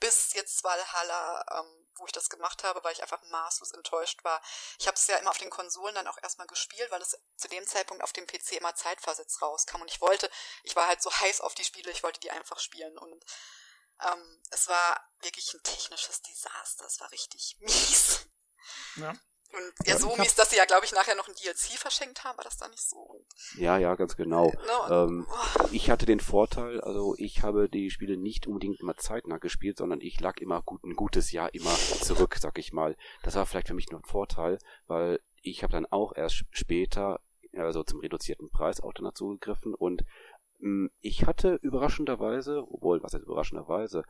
bis 0.00 0.32
jetzt 0.34 0.62
Valhalla, 0.64 1.44
ähm, 1.58 1.88
wo 1.96 2.06
ich 2.06 2.12
das 2.12 2.30
gemacht 2.30 2.62
habe, 2.64 2.82
weil 2.84 2.92
ich 2.92 3.02
einfach 3.02 3.22
maßlos 3.22 3.72
enttäuscht 3.72 4.22
war. 4.24 4.40
Ich 4.78 4.86
habe 4.86 4.94
es 4.94 5.06
ja 5.06 5.16
immer 5.16 5.30
auf 5.30 5.38
den 5.38 5.50
Konsolen 5.50 5.94
dann 5.94 6.06
auch 6.06 6.18
erstmal 6.22 6.46
gespielt, 6.46 6.90
weil 6.90 7.02
es 7.02 7.18
zu 7.36 7.48
dem 7.48 7.66
Zeitpunkt 7.66 8.02
auf 8.04 8.12
dem 8.12 8.26
PC 8.26 8.52
immer 8.52 8.74
zeitversetzt 8.74 9.42
rauskam 9.42 9.80
und 9.80 9.90
ich 9.90 10.00
wollte, 10.00 10.30
ich 10.62 10.76
war 10.76 10.86
halt 10.86 11.02
so 11.02 11.12
heiß 11.12 11.40
auf 11.40 11.54
die 11.54 11.64
Spiele, 11.64 11.90
ich 11.90 12.02
wollte 12.02 12.20
die 12.20 12.30
einfach 12.30 12.60
spielen 12.60 12.96
und 12.98 13.24
ähm, 14.06 14.42
es 14.50 14.68
war 14.68 15.00
wirklich 15.22 15.52
ein 15.54 15.62
technisches 15.62 16.22
Desaster, 16.22 16.86
es 16.86 17.00
war 17.00 17.10
richtig 17.12 17.56
mies. 17.60 18.28
Ja. 18.96 19.14
Und 19.50 19.88
ja, 19.88 19.96
so 19.96 20.14
mies, 20.16 20.34
dass 20.34 20.50
sie 20.50 20.56
ja, 20.56 20.66
glaube 20.66 20.84
ich, 20.84 20.92
nachher 20.92 21.14
noch 21.14 21.26
ein 21.26 21.34
DLC 21.34 21.78
verschenkt 21.78 22.22
haben, 22.22 22.36
war 22.36 22.44
das 22.44 22.58
da 22.58 22.68
nicht 22.68 22.86
so? 22.86 23.24
Ja, 23.56 23.78
ja, 23.78 23.94
ganz 23.94 24.14
genau. 24.14 24.52
No. 24.66 24.86
Äh, 24.88 25.04
ähm, 25.04 25.26
oh. 25.30 25.68
Ich 25.72 25.88
hatte 25.88 26.04
den 26.04 26.20
Vorteil, 26.20 26.82
also 26.82 27.14
ich 27.16 27.42
habe 27.42 27.70
die 27.70 27.90
Spiele 27.90 28.18
nicht 28.18 28.46
unbedingt 28.46 28.78
immer 28.80 28.96
zeitnah 28.96 29.38
gespielt, 29.38 29.78
sondern 29.78 30.02
ich 30.02 30.20
lag 30.20 30.36
immer 30.38 30.60
gut, 30.60 30.84
ein 30.84 30.94
gutes 30.94 31.32
Jahr 31.32 31.54
immer 31.54 31.74
zurück, 31.74 32.36
sag 32.38 32.58
ich 32.58 32.74
mal. 32.74 32.94
Das 33.22 33.36
war 33.36 33.46
vielleicht 33.46 33.68
für 33.68 33.74
mich 33.74 33.90
nur 33.90 34.00
ein 34.00 34.04
Vorteil, 34.04 34.58
weil 34.86 35.18
ich 35.40 35.62
habe 35.62 35.72
dann 35.72 35.86
auch 35.86 36.14
erst 36.14 36.44
später, 36.50 37.20
also 37.56 37.82
zum 37.84 38.00
reduzierten 38.00 38.50
Preis 38.50 38.82
auch 38.82 38.92
dann 38.92 39.04
dazu 39.06 39.28
gegriffen 39.28 39.74
und 39.74 40.04
ich 41.00 41.26
hatte 41.26 41.54
überraschenderweise, 41.62 42.64
obwohl, 42.68 43.02
was 43.02 43.14
heißt 43.14 43.24
überraschenderweise, 43.24 44.02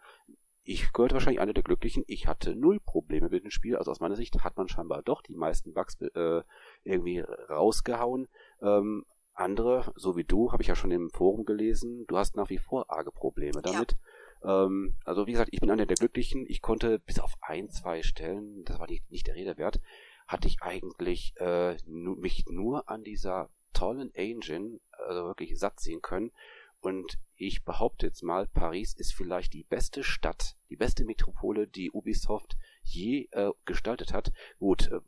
ich 0.64 0.92
gehörte 0.92 1.14
wahrscheinlich 1.14 1.40
einer 1.40 1.54
der 1.54 1.62
Glücklichen. 1.62 2.04
Ich 2.06 2.26
hatte 2.26 2.54
null 2.54 2.78
Probleme 2.78 3.30
mit 3.30 3.42
dem 3.42 3.50
Spiel. 3.50 3.76
Also 3.76 3.90
aus 3.90 4.00
meiner 4.00 4.16
Sicht 4.16 4.44
hat 4.44 4.56
man 4.58 4.68
scheinbar 4.68 5.02
doch 5.02 5.22
die 5.22 5.34
meisten 5.34 5.72
Bugs 5.72 5.98
äh, 6.00 6.42
irgendwie 6.84 7.20
rausgehauen. 7.20 8.28
Ähm, 8.60 9.06
andere, 9.32 9.92
so 9.96 10.16
wie 10.16 10.24
du, 10.24 10.52
habe 10.52 10.62
ich 10.62 10.68
ja 10.68 10.74
schon 10.74 10.90
im 10.90 11.10
Forum 11.10 11.44
gelesen, 11.44 12.04
du 12.06 12.18
hast 12.18 12.36
nach 12.36 12.50
wie 12.50 12.58
vor 12.58 12.90
arge 12.90 13.12
Probleme 13.12 13.62
damit. 13.62 13.96
Ja. 14.42 14.66
Ähm, 14.66 14.96
also 15.04 15.26
wie 15.26 15.32
gesagt, 15.32 15.50
ich 15.52 15.60
bin 15.60 15.70
einer 15.70 15.86
der 15.86 15.96
Glücklichen. 15.96 16.44
Ich 16.46 16.60
konnte 16.60 16.98
bis 16.98 17.18
auf 17.18 17.32
ein, 17.40 17.70
zwei 17.70 18.02
Stellen, 18.02 18.64
das 18.64 18.78
war 18.78 18.88
nicht, 18.88 19.10
nicht 19.10 19.26
der 19.26 19.36
Rede 19.36 19.56
wert, 19.56 19.80
hatte 20.26 20.48
ich 20.48 20.60
eigentlich 20.60 21.32
äh, 21.38 21.76
mich 21.86 22.44
nur 22.50 22.90
an 22.90 23.04
dieser 23.04 23.48
tollen 23.78 24.14
Engine, 24.14 24.80
also 24.90 25.24
wirklich 25.24 25.58
satt 25.58 25.80
sehen 25.80 26.02
können. 26.02 26.32
Und 26.80 27.18
ich 27.36 27.64
behaupte 27.64 28.06
jetzt 28.06 28.22
mal, 28.22 28.46
Paris 28.46 28.94
ist 28.94 29.14
vielleicht 29.14 29.52
die 29.52 29.64
beste 29.64 30.02
Stadt, 30.04 30.56
die 30.70 30.76
beste 30.76 31.04
Metropole, 31.04 31.66
die 31.66 31.90
Ubisoft 31.90 32.56
je 32.82 33.28
äh, 33.32 33.50
gestaltet 33.64 34.12
hat. 34.12 34.32
Gut, 34.58 34.90
äh, 34.90 35.00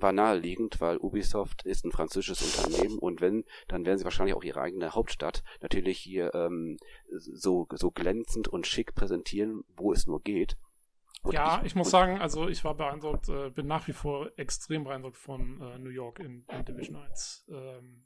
war 0.00 0.12
naheliegend, 0.12 0.80
weil 0.80 0.96
Ubisoft 0.96 1.64
ist 1.64 1.84
ein 1.84 1.92
französisches 1.92 2.58
Unternehmen 2.58 2.98
und 2.98 3.20
wenn, 3.20 3.44
dann 3.68 3.86
werden 3.86 3.98
sie 3.98 4.04
wahrscheinlich 4.04 4.34
auch 4.34 4.42
ihre 4.42 4.60
eigene 4.60 4.94
Hauptstadt 4.94 5.44
natürlich 5.60 5.98
hier 5.98 6.34
ähm, 6.34 6.76
so, 7.08 7.68
so 7.72 7.92
glänzend 7.92 8.48
und 8.48 8.66
schick 8.66 8.94
präsentieren, 8.94 9.64
wo 9.76 9.92
es 9.92 10.06
nur 10.08 10.20
geht. 10.20 10.56
Und 11.22 11.34
ja, 11.34 11.60
ich, 11.60 11.66
ich 11.66 11.74
muss 11.76 11.90
sagen, 11.90 12.20
also 12.20 12.48
ich 12.48 12.64
war 12.64 12.74
beeindruckt, 12.74 13.28
äh, 13.28 13.50
bin 13.50 13.68
nach 13.68 13.86
wie 13.86 13.92
vor 13.92 14.30
extrem 14.36 14.84
beeindruckt 14.84 15.16
von 15.16 15.60
äh, 15.60 15.78
New 15.78 15.90
York 15.90 16.18
in, 16.18 16.44
in 16.48 16.64
Division 16.64 16.96
1. 16.96 17.46
Ähm, 17.48 18.04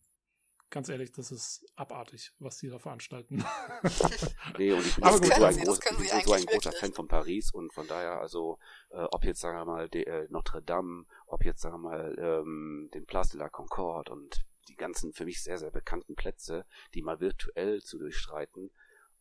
ganz 0.70 0.88
ehrlich, 0.88 1.12
das 1.12 1.30
ist 1.30 1.64
abartig, 1.76 2.32
was 2.38 2.58
die 2.58 2.68
da 2.68 2.78
veranstalten. 2.78 3.44
nee, 4.58 4.72
und 4.72 4.84
ich 4.84 4.94
bin, 4.94 5.04
Aber 5.04 5.18
gut, 5.18 5.32
so, 5.34 5.44
ein, 5.44 5.56
groß, 5.56 5.78
ich 5.78 5.96
bin 5.96 6.26
so 6.26 6.32
ein 6.32 6.46
großer 6.46 6.72
Fan 6.72 6.92
von 6.92 7.08
Paris 7.08 7.52
und 7.52 7.72
von 7.72 7.86
daher, 7.86 8.20
also, 8.20 8.58
äh, 8.90 9.06
ob 9.10 9.24
jetzt, 9.24 9.40
sagen 9.40 9.58
wir 9.58 9.64
mal, 9.64 9.88
de, 9.88 10.04
äh, 10.04 10.26
Notre 10.30 10.62
Dame, 10.62 11.06
ob 11.26 11.44
jetzt, 11.44 11.62
sagen 11.62 11.82
wir 11.82 11.90
mal, 11.90 12.16
ähm, 12.18 12.90
den 12.94 13.06
Place 13.06 13.30
de 13.30 13.40
la 13.40 13.48
Concorde 13.48 14.12
und 14.12 14.44
die 14.68 14.76
ganzen 14.76 15.12
für 15.12 15.24
mich 15.24 15.42
sehr, 15.42 15.58
sehr 15.58 15.70
bekannten 15.70 16.16
Plätze, 16.16 16.66
die 16.94 17.02
mal 17.02 17.20
virtuell 17.20 17.82
zu 17.82 17.98
durchstreiten, 17.98 18.70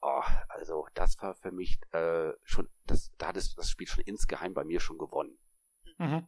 oh, 0.01 0.23
also 0.49 0.87
das 0.93 1.21
war 1.21 1.35
für 1.35 1.51
mich 1.51 1.79
äh, 1.91 2.31
schon, 2.43 2.69
das, 2.85 3.11
da 3.17 3.27
hat 3.27 3.37
es 3.37 3.55
das 3.55 3.69
Spiel 3.69 3.87
schon 3.87 4.03
insgeheim 4.03 4.53
bei 4.53 4.63
mir 4.63 4.79
schon 4.79 4.97
gewonnen. 4.97 5.37
Mhm. 5.97 6.27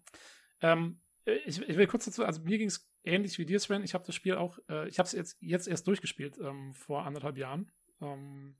Ähm, 0.62 1.02
ich, 1.26 1.62
ich, 1.62 1.78
will 1.78 1.88
kurz 1.88 2.06
dazu, 2.06 2.24
also 2.24 2.42
mir 2.42 2.58
ging 2.58 2.70
es 2.70 2.90
ähnlich 3.08 3.38
wie 3.40 3.46
dir, 3.46 3.60
Sven. 3.60 3.84
Ich 3.84 3.94
habe 3.94 4.06
das 4.06 4.16
Spiel 4.16 4.36
auch, 4.36 4.60
äh, 4.70 4.88
ich 4.88 5.00
habe 5.00 5.08
es 5.08 5.14
jetzt, 5.14 5.38
jetzt 5.42 5.68
erst 5.68 5.88
durchgespielt, 5.88 6.38
ähm, 6.40 6.74
vor 6.74 7.06
anderthalb 7.06 7.38
Jahren. 7.38 7.72
Ähm, 8.02 8.56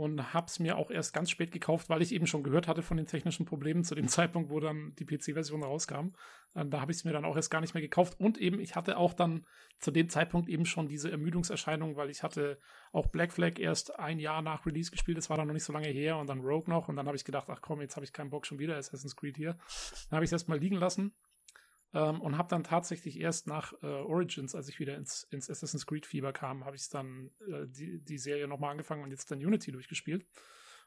und 0.00 0.32
habe 0.32 0.46
es 0.46 0.58
mir 0.58 0.78
auch 0.78 0.90
erst 0.90 1.12
ganz 1.12 1.28
spät 1.28 1.52
gekauft, 1.52 1.90
weil 1.90 2.00
ich 2.00 2.12
eben 2.12 2.26
schon 2.26 2.42
gehört 2.42 2.68
hatte 2.68 2.82
von 2.82 2.96
den 2.96 3.06
technischen 3.06 3.44
Problemen 3.44 3.84
zu 3.84 3.94
dem 3.94 4.08
Zeitpunkt, 4.08 4.48
wo 4.48 4.58
dann 4.58 4.94
die 4.98 5.04
PC-Version 5.04 5.62
rauskam. 5.62 6.14
Ähm, 6.54 6.70
da 6.70 6.80
habe 6.80 6.90
ich 6.90 6.98
es 6.98 7.04
mir 7.04 7.12
dann 7.12 7.26
auch 7.26 7.36
erst 7.36 7.50
gar 7.50 7.60
nicht 7.60 7.74
mehr 7.74 7.82
gekauft. 7.82 8.18
Und 8.18 8.38
eben, 8.38 8.60
ich 8.60 8.76
hatte 8.76 8.96
auch 8.96 9.12
dann 9.12 9.44
zu 9.78 9.90
dem 9.90 10.08
Zeitpunkt 10.08 10.48
eben 10.48 10.64
schon 10.64 10.88
diese 10.88 11.10
Ermüdungserscheinung, 11.10 11.96
weil 11.96 12.08
ich 12.08 12.22
hatte 12.22 12.58
auch 12.92 13.08
Black 13.08 13.30
Flag 13.30 13.58
erst 13.58 13.98
ein 13.98 14.18
Jahr 14.18 14.40
nach 14.40 14.64
Release 14.64 14.90
gespielt. 14.90 15.18
Das 15.18 15.28
war 15.28 15.36
dann 15.36 15.48
noch 15.48 15.54
nicht 15.54 15.64
so 15.64 15.72
lange 15.72 15.88
her. 15.88 16.16
Und 16.16 16.28
dann 16.28 16.40
Rogue 16.40 16.70
noch. 16.72 16.88
Und 16.88 16.96
dann 16.96 17.06
habe 17.06 17.16
ich 17.16 17.24
gedacht, 17.24 17.48
ach 17.50 17.60
komm, 17.60 17.82
jetzt 17.82 17.96
habe 17.96 18.04
ich 18.04 18.14
keinen 18.14 18.30
Bock 18.30 18.46
schon 18.46 18.58
wieder 18.58 18.78
Assassin's 18.78 19.16
Creed 19.16 19.36
hier. 19.36 19.58
Dann 20.08 20.16
habe 20.16 20.24
ich 20.24 20.28
es 20.28 20.32
erst 20.32 20.48
mal 20.48 20.58
liegen 20.58 20.76
lassen 20.76 21.12
ähm, 21.92 22.20
und 22.20 22.38
habe 22.38 22.48
dann 22.48 22.64
tatsächlich 22.64 23.18
erst 23.18 23.46
nach 23.46 23.72
äh, 23.82 23.86
Origins, 23.86 24.54
als 24.54 24.68
ich 24.68 24.78
wieder 24.78 24.96
ins, 24.96 25.24
ins 25.24 25.50
Assassin's 25.50 25.86
Creed 25.86 26.06
Fieber 26.06 26.32
kam, 26.32 26.64
habe 26.64 26.76
ich 26.76 26.88
dann 26.88 27.30
äh, 27.48 27.66
die, 27.66 28.02
die 28.02 28.18
Serie 28.18 28.46
nochmal 28.46 28.70
angefangen 28.70 29.02
und 29.02 29.10
jetzt 29.10 29.30
dann 29.30 29.44
Unity 29.44 29.72
durchgespielt. 29.72 30.26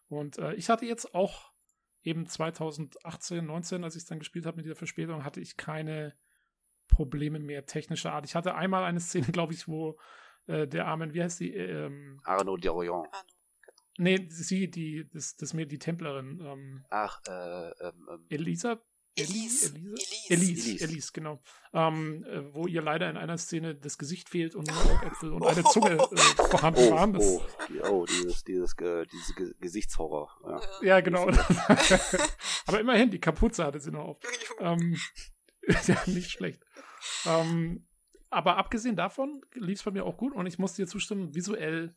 Und 0.08 0.38
äh, 0.38 0.54
ich 0.54 0.70
hatte 0.70 0.86
jetzt 0.86 1.14
auch 1.14 1.52
eben 2.04 2.26
2018, 2.26 3.46
19, 3.46 3.84
als 3.84 3.96
ich 3.96 4.04
es 4.04 4.08
dann 4.08 4.20
gespielt 4.20 4.46
habe 4.46 4.58
mit 4.58 4.66
dieser 4.66 4.76
Verspätung, 4.76 5.24
hatte 5.24 5.42
ich 5.42 5.58
keine 5.58 6.14
Probleme 6.88 7.40
mehr 7.40 7.66
technischer 7.66 8.14
Art. 8.14 8.26
Ich 8.26 8.36
hatte 8.36 8.56
einmal 8.56 8.84
eine 8.84 9.00
Szene, 9.00 9.28
glaube 9.32 9.54
ich, 9.54 9.68
wo 9.68 10.00
äh, 10.48 10.68
der 10.68 10.88
Armen, 10.88 11.14
wie 11.14 11.24
heißt 11.24 11.40
die? 11.40 11.54
Ähm, 11.54 12.20
Arnaud 12.24 12.64
Dorion. 12.64 13.08
Nee, 13.98 14.28
sie, 14.30 14.72
die, 14.72 15.08
das, 15.12 15.36
das 15.36 15.54
mir 15.54 15.68
die 15.68 15.78
Templerin. 15.80 16.40
Ähm, 16.44 16.86
Ach, 16.90 17.22
äh, 17.28 17.70
ähm, 17.70 18.10
ähm 18.12 18.26
Elisa 18.30 18.82
Elise. 19.16 19.74
Elise, 19.76 20.30
Elise, 20.30 20.72
Elise, 20.72 20.84
Elise 20.84 21.12
genau. 21.14 21.42
Ähm, 21.72 22.24
äh, 22.26 22.54
wo 22.54 22.66
ihr 22.68 22.82
leider 22.82 23.10
in 23.10 23.18
einer 23.18 23.38
Szene 23.38 23.76
das 23.76 23.98
Gesicht 23.98 24.30
fehlt 24.30 24.56
und 24.56 24.68
nur 24.68 24.78
Augäpfel 24.78 25.34
und 25.34 25.46
eine 25.46 25.64
Zunge 25.64 25.92
äh, 25.92 26.18
vorhanden 26.50 26.88
oh, 26.88 26.92
waren. 26.92 27.18
Oh, 27.18 27.42
oh, 27.90 28.06
dieses, 28.06 28.44
dieses, 28.44 28.74
äh, 28.80 29.06
dieses 29.06 29.36
Gesichtshorror. 29.60 30.30
Ja, 30.82 30.88
ja 30.88 31.02
genau. 31.02 31.30
Aber 32.66 32.80
immerhin, 32.80 33.12
die 33.12 33.20
Kapuze 33.20 33.64
hatte 33.64 33.80
sie 33.80 33.92
noch 33.92 34.06
auf. 34.06 34.18
ähm, 34.60 34.98
ja, 35.88 36.02
nicht 36.08 36.32
schlecht. 36.32 36.64
Ähm, 37.26 37.86
aber 38.30 38.58
abgesehen 38.58 38.96
davon 38.96 39.42
lief 39.54 39.78
es 39.78 39.84
bei 39.84 39.92
mir 39.92 40.06
auch 40.06 40.18
gut 40.18 40.34
und 40.34 40.48
ich 40.48 40.58
muss 40.58 40.74
dir 40.74 40.88
zustimmen, 40.88 41.36
visuell, 41.36 41.96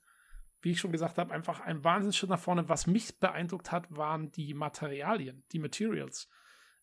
wie 0.60 0.72
ich 0.72 0.80
schon 0.80 0.92
gesagt 0.92 1.16
habe, 1.16 1.32
einfach 1.32 1.60
ein 1.60 1.82
Wahnsinnsschritt 1.82 2.28
nach 2.28 2.38
vorne. 2.38 2.68
Was 2.68 2.86
mich 2.86 3.18
beeindruckt 3.18 3.72
hat, 3.72 3.86
waren 3.88 4.30
die 4.32 4.52
Materialien, 4.52 5.44
die 5.52 5.58
Materials. 5.58 6.28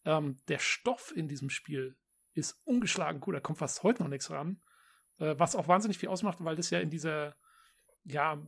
Ähm, 0.06 0.42
der 0.48 0.60
Stoff 0.60 1.14
in 1.16 1.28
diesem 1.28 1.50
Spiel 1.50 1.98
ist 2.34 2.60
ungeschlagen 2.66 3.20
gut. 3.20 3.36
Da 3.36 3.40
kommt 3.40 3.60
fast 3.60 3.84
heute 3.84 4.04
noch 4.04 4.10
nichts 4.10 4.30
ran. 4.30 4.62
Äh, 5.20 5.36
was 5.38 5.56
auch 5.56 5.68
wahnsinnig 5.68 5.98
viel 5.98 6.10
ausmacht, 6.10 6.38
weil 6.42 6.56
das 6.56 6.70
ja 6.70 6.80
in 6.80 6.90
dieser 6.90 7.36
ja, 8.06 8.42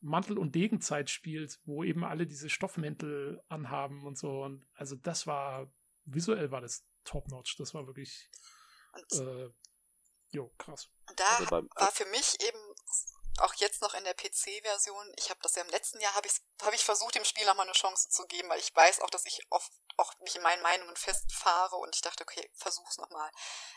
Mantel- 0.00 0.38
und 0.38 0.54
Degenzeit 0.54 1.10
spielt, 1.10 1.60
wo 1.64 1.84
eben 1.84 2.04
alle 2.04 2.26
diese 2.26 2.48
Stoffmäntel 2.48 3.42
anhaben 3.48 4.04
und 4.04 4.18
so. 4.18 4.42
Und 4.42 4.66
also 4.74 4.96
das 4.96 5.26
war, 5.26 5.72
visuell 6.04 6.50
war 6.50 6.60
das 6.60 6.86
top-notch. 7.04 7.56
Das 7.56 7.74
war 7.74 7.86
wirklich 7.86 8.30
äh, 9.12 9.48
jo, 10.30 10.52
krass. 10.58 10.90
Da 11.16 11.24
also 11.38 11.50
war 11.50 11.92
für 11.92 12.06
mich 12.06 12.36
eben 12.40 12.58
auch 13.40 13.54
jetzt 13.54 13.82
noch 13.82 13.94
in 13.94 14.04
der 14.04 14.14
PC-Version, 14.14 15.12
ich 15.16 15.30
habe 15.30 15.40
das 15.42 15.54
ja 15.54 15.62
im 15.62 15.68
letzten 15.68 16.00
Jahr, 16.00 16.14
habe 16.14 16.26
ich, 16.26 16.34
hab 16.62 16.72
ich 16.72 16.84
versucht, 16.84 17.14
dem 17.14 17.24
Spiel 17.24 17.44
nochmal 17.46 17.66
eine 17.66 17.74
Chance 17.74 18.08
zu 18.08 18.26
geben, 18.26 18.48
weil 18.48 18.58
ich 18.58 18.74
weiß 18.74 19.00
auch, 19.00 19.10
dass 19.10 19.24
ich 19.26 19.40
oft 19.50 19.70
auch 19.96 20.12
mich 20.20 20.36
in 20.36 20.42
meinen 20.42 20.62
Meinungen 20.62 20.96
festfahre 20.96 21.76
und 21.76 21.94
ich 21.94 22.02
dachte, 22.02 22.22
okay, 22.22 22.50
versuch's 22.54 22.98
nochmal. 22.98 23.30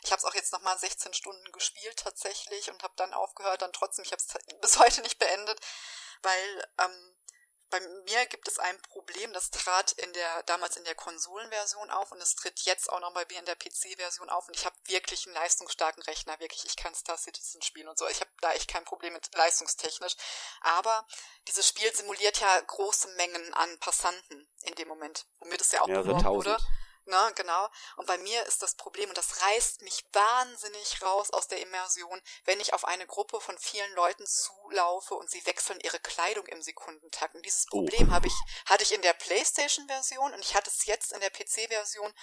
Ich 0.03 0.11
habe 0.11 0.19
es 0.19 0.25
auch 0.25 0.35
jetzt 0.35 0.53
nochmal 0.53 0.77
16 0.77 1.13
Stunden 1.13 1.51
gespielt 1.51 1.99
tatsächlich 1.99 2.69
und 2.69 2.83
habe 2.83 2.93
dann 2.97 3.13
aufgehört, 3.13 3.61
dann 3.61 3.73
trotzdem, 3.73 4.05
ich 4.05 4.11
habe 4.11 4.21
es 4.21 4.33
bis 4.61 4.77
heute 4.79 5.01
nicht 5.01 5.19
beendet, 5.19 5.59
weil 6.21 6.71
ähm, 6.79 7.15
bei 7.73 7.79
mir 7.79 8.25
gibt 8.27 8.47
es 8.47 8.59
ein 8.59 8.79
Problem, 8.83 9.33
das 9.33 9.49
trat 9.49 9.93
in 9.93 10.13
der, 10.13 10.43
damals 10.43 10.77
in 10.77 10.83
der 10.83 10.93
Konsolenversion 10.93 11.89
auf 11.89 12.11
und 12.11 12.21
es 12.21 12.35
tritt 12.35 12.59
jetzt 12.61 12.87
auch 12.91 12.99
nochmal 12.99 13.25
wie 13.29 13.35
in 13.35 13.45
der 13.45 13.55
PC-Version 13.55 14.29
auf 14.29 14.47
und 14.47 14.55
ich 14.55 14.63
habe 14.63 14.75
wirklich 14.85 15.25
einen 15.25 15.33
leistungsstarken 15.33 16.03
Rechner, 16.03 16.39
wirklich, 16.39 16.65
ich 16.65 16.75
kann 16.75 16.93
Star 16.93 17.17
Citizen 17.17 17.63
spielen 17.63 17.87
und 17.87 17.97
so. 17.97 18.07
Ich 18.07 18.21
habe 18.21 18.29
da 18.41 18.53
echt 18.53 18.67
kein 18.67 18.85
Problem 18.85 19.13
mit 19.13 19.27
leistungstechnisch. 19.33 20.15
Aber 20.61 21.07
dieses 21.47 21.67
Spiel 21.67 21.91
simuliert 21.95 22.39
ja 22.39 22.59
große 22.59 23.07
Mengen 23.15 23.53
an 23.55 23.79
Passanten 23.79 24.47
in 24.61 24.75
dem 24.75 24.87
Moment, 24.87 25.25
womit 25.39 25.61
es 25.61 25.71
ja 25.71 25.81
auch 25.81 25.87
beworben 25.87 26.25
wurde. 26.25 26.57
Na, 27.05 27.31
genau. 27.31 27.69
Und 27.97 28.07
bei 28.07 28.17
mir 28.17 28.45
ist 28.45 28.63
das 28.63 28.75
Problem, 28.75 29.09
und 29.09 29.17
das 29.17 29.41
reißt 29.41 29.81
mich 29.81 30.05
wahnsinnig 30.13 31.01
raus 31.01 31.31
aus 31.31 31.47
der 31.47 31.59
Immersion, 31.59 32.21
wenn 32.45 32.59
ich 32.59 32.73
auf 32.73 32.85
eine 32.85 33.05
Gruppe 33.05 33.41
von 33.41 33.57
vielen 33.57 33.91
Leuten 33.93 34.25
zulaufe 34.25 35.15
und 35.15 35.29
sie 35.29 35.45
wechseln 35.45 35.79
ihre 35.81 35.99
Kleidung 35.99 36.45
im 36.47 36.61
Sekundentakt. 36.61 37.35
Und 37.35 37.45
dieses 37.45 37.65
oh. 37.71 37.79
Problem 37.79 38.09
oh. 38.09 38.13
habe 38.13 38.27
ich, 38.27 38.33
hatte 38.65 38.83
ich 38.83 38.93
in 38.93 39.01
der 39.01 39.13
PlayStation-Version 39.13 40.33
und 40.33 40.39
ich 40.39 40.55
hatte 40.55 40.69
es 40.69 40.85
jetzt 40.85 41.11
in 41.11 41.19
der 41.19 41.29
PC-Version 41.29 42.13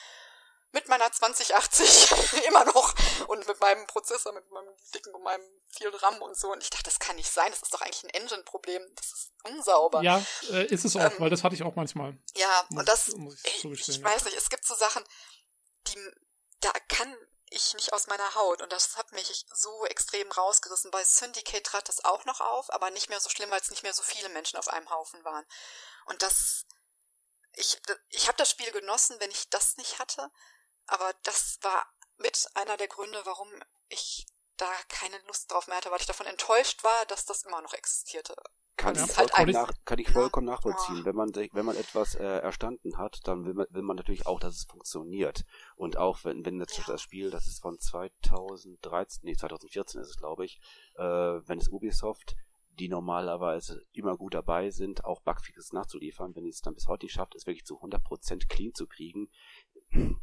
mit 0.72 0.88
meiner 0.88 1.10
2080 1.10 2.44
immer 2.48 2.64
noch 2.64 2.94
und 3.28 3.46
mit 3.46 3.60
meinem 3.60 3.86
Prozessor, 3.86 4.32
mit 4.32 4.48
meinem 4.50 4.74
dicken 4.94 5.14
und 5.14 5.22
meinem 5.22 5.44
viel 5.68 5.88
RAM 5.88 6.20
und 6.22 6.36
so. 6.36 6.52
Und 6.52 6.62
ich 6.62 6.70
dachte, 6.70 6.84
das 6.84 6.98
kann 6.98 7.16
nicht 7.16 7.30
sein. 7.30 7.50
Das 7.50 7.62
ist 7.62 7.74
doch 7.74 7.80
eigentlich 7.80 8.04
ein 8.04 8.10
Engine-Problem. 8.10 8.82
Das 8.94 9.06
ist 9.06 9.32
unsauber. 9.44 10.02
Ja, 10.02 10.24
äh, 10.50 10.66
ist 10.66 10.84
es 10.84 10.96
auch, 10.96 11.00
ähm, 11.00 11.14
weil 11.18 11.30
das 11.30 11.42
hatte 11.44 11.54
ich 11.54 11.62
auch 11.62 11.74
manchmal. 11.74 12.16
Ja, 12.34 12.66
muss, 12.68 12.80
und 12.80 12.88
das, 12.88 13.08
ich, 13.08 13.64
ich, 13.64 13.88
ich 13.88 14.02
weiß 14.02 14.24
nicht, 14.24 14.36
es 14.36 14.48
gibt 14.48 14.64
so 14.64 14.74
Sachen, 14.74 15.02
die, 15.88 15.98
da 16.60 16.70
kann 16.88 17.16
ich 17.50 17.74
nicht 17.74 17.92
aus 17.92 18.06
meiner 18.06 18.34
Haut 18.36 18.62
und 18.62 18.72
das 18.72 18.96
hat 18.96 19.10
mich 19.12 19.44
so 19.52 19.84
extrem 19.86 20.30
rausgerissen. 20.30 20.92
Bei 20.92 21.02
Syndicate 21.02 21.64
trat 21.64 21.88
das 21.88 22.04
auch 22.04 22.24
noch 22.24 22.40
auf, 22.40 22.72
aber 22.72 22.90
nicht 22.90 23.08
mehr 23.08 23.20
so 23.20 23.28
schlimm, 23.28 23.50
weil 23.50 23.60
es 23.60 23.70
nicht 23.70 23.82
mehr 23.82 23.92
so 23.92 24.02
viele 24.02 24.28
Menschen 24.28 24.56
auf 24.56 24.68
einem 24.68 24.88
Haufen 24.88 25.24
waren. 25.24 25.44
Und 26.06 26.22
das, 26.22 26.64
ich, 27.54 27.80
ich 28.10 28.28
habe 28.28 28.38
das 28.38 28.50
Spiel 28.50 28.70
genossen, 28.70 29.16
wenn 29.18 29.32
ich 29.32 29.50
das 29.50 29.76
nicht 29.76 29.98
hatte, 29.98 30.30
aber 30.90 31.12
das 31.22 31.58
war 31.62 31.86
mit 32.18 32.48
einer 32.54 32.76
der 32.76 32.88
Gründe, 32.88 33.20
warum 33.24 33.48
ich 33.88 34.26
da 34.56 34.70
keine 34.88 35.18
Lust 35.26 35.50
drauf 35.50 35.66
mehr 35.68 35.76
hatte, 35.76 35.90
weil 35.90 36.00
ich 36.00 36.06
davon 36.06 36.26
enttäuscht 36.26 36.84
war, 36.84 37.06
dass 37.06 37.24
das 37.24 37.44
immer 37.44 37.62
noch 37.62 37.72
existierte. 37.72 38.34
Kann, 38.76 38.94
ich, 38.94 39.00
halt 39.16 39.30
vollkommen, 39.30 39.52
nach, 39.52 39.72
kann 39.84 39.98
ich 39.98 40.10
vollkommen 40.10 40.48
ja. 40.48 40.54
nachvollziehen. 40.54 41.04
Wenn 41.04 41.14
man 41.14 41.34
wenn 41.34 41.66
man 41.66 41.76
etwas 41.76 42.14
äh, 42.14 42.24
erstanden 42.24 42.96
hat, 42.96 43.20
dann 43.24 43.44
will 43.44 43.52
man, 43.52 43.66
will 43.70 43.82
man 43.82 43.96
natürlich 43.96 44.26
auch, 44.26 44.40
dass 44.40 44.56
es 44.56 44.64
funktioniert. 44.64 45.44
Und 45.76 45.98
auch 45.98 46.24
wenn 46.24 46.46
wenn 46.46 46.58
jetzt 46.60 46.78
ja. 46.78 46.84
das 46.86 47.02
Spiel, 47.02 47.30
das 47.30 47.46
ist 47.46 47.60
von 47.60 47.78
2013, 47.78 49.20
nee 49.24 49.36
2014 49.36 50.00
ist 50.00 50.08
es 50.08 50.16
glaube 50.16 50.46
ich, 50.46 50.60
äh, 50.96 51.02
wenn 51.02 51.58
es 51.58 51.68
Ubisoft 51.68 52.36
die 52.80 52.88
normalerweise 52.88 53.84
immer 53.92 54.16
gut 54.16 54.34
dabei 54.34 54.70
sind, 54.70 55.04
auch 55.04 55.20
Bugfixes 55.20 55.72
nachzuliefern, 55.72 56.34
wenn 56.34 56.46
es 56.46 56.62
dann 56.62 56.74
bis 56.74 56.88
heute 56.88 57.04
nicht 57.04 57.12
schafft, 57.12 57.34
es 57.34 57.46
wirklich 57.46 57.66
zu 57.66 57.78
100% 57.78 58.48
clean 58.48 58.74
zu 58.74 58.86
kriegen, 58.86 59.28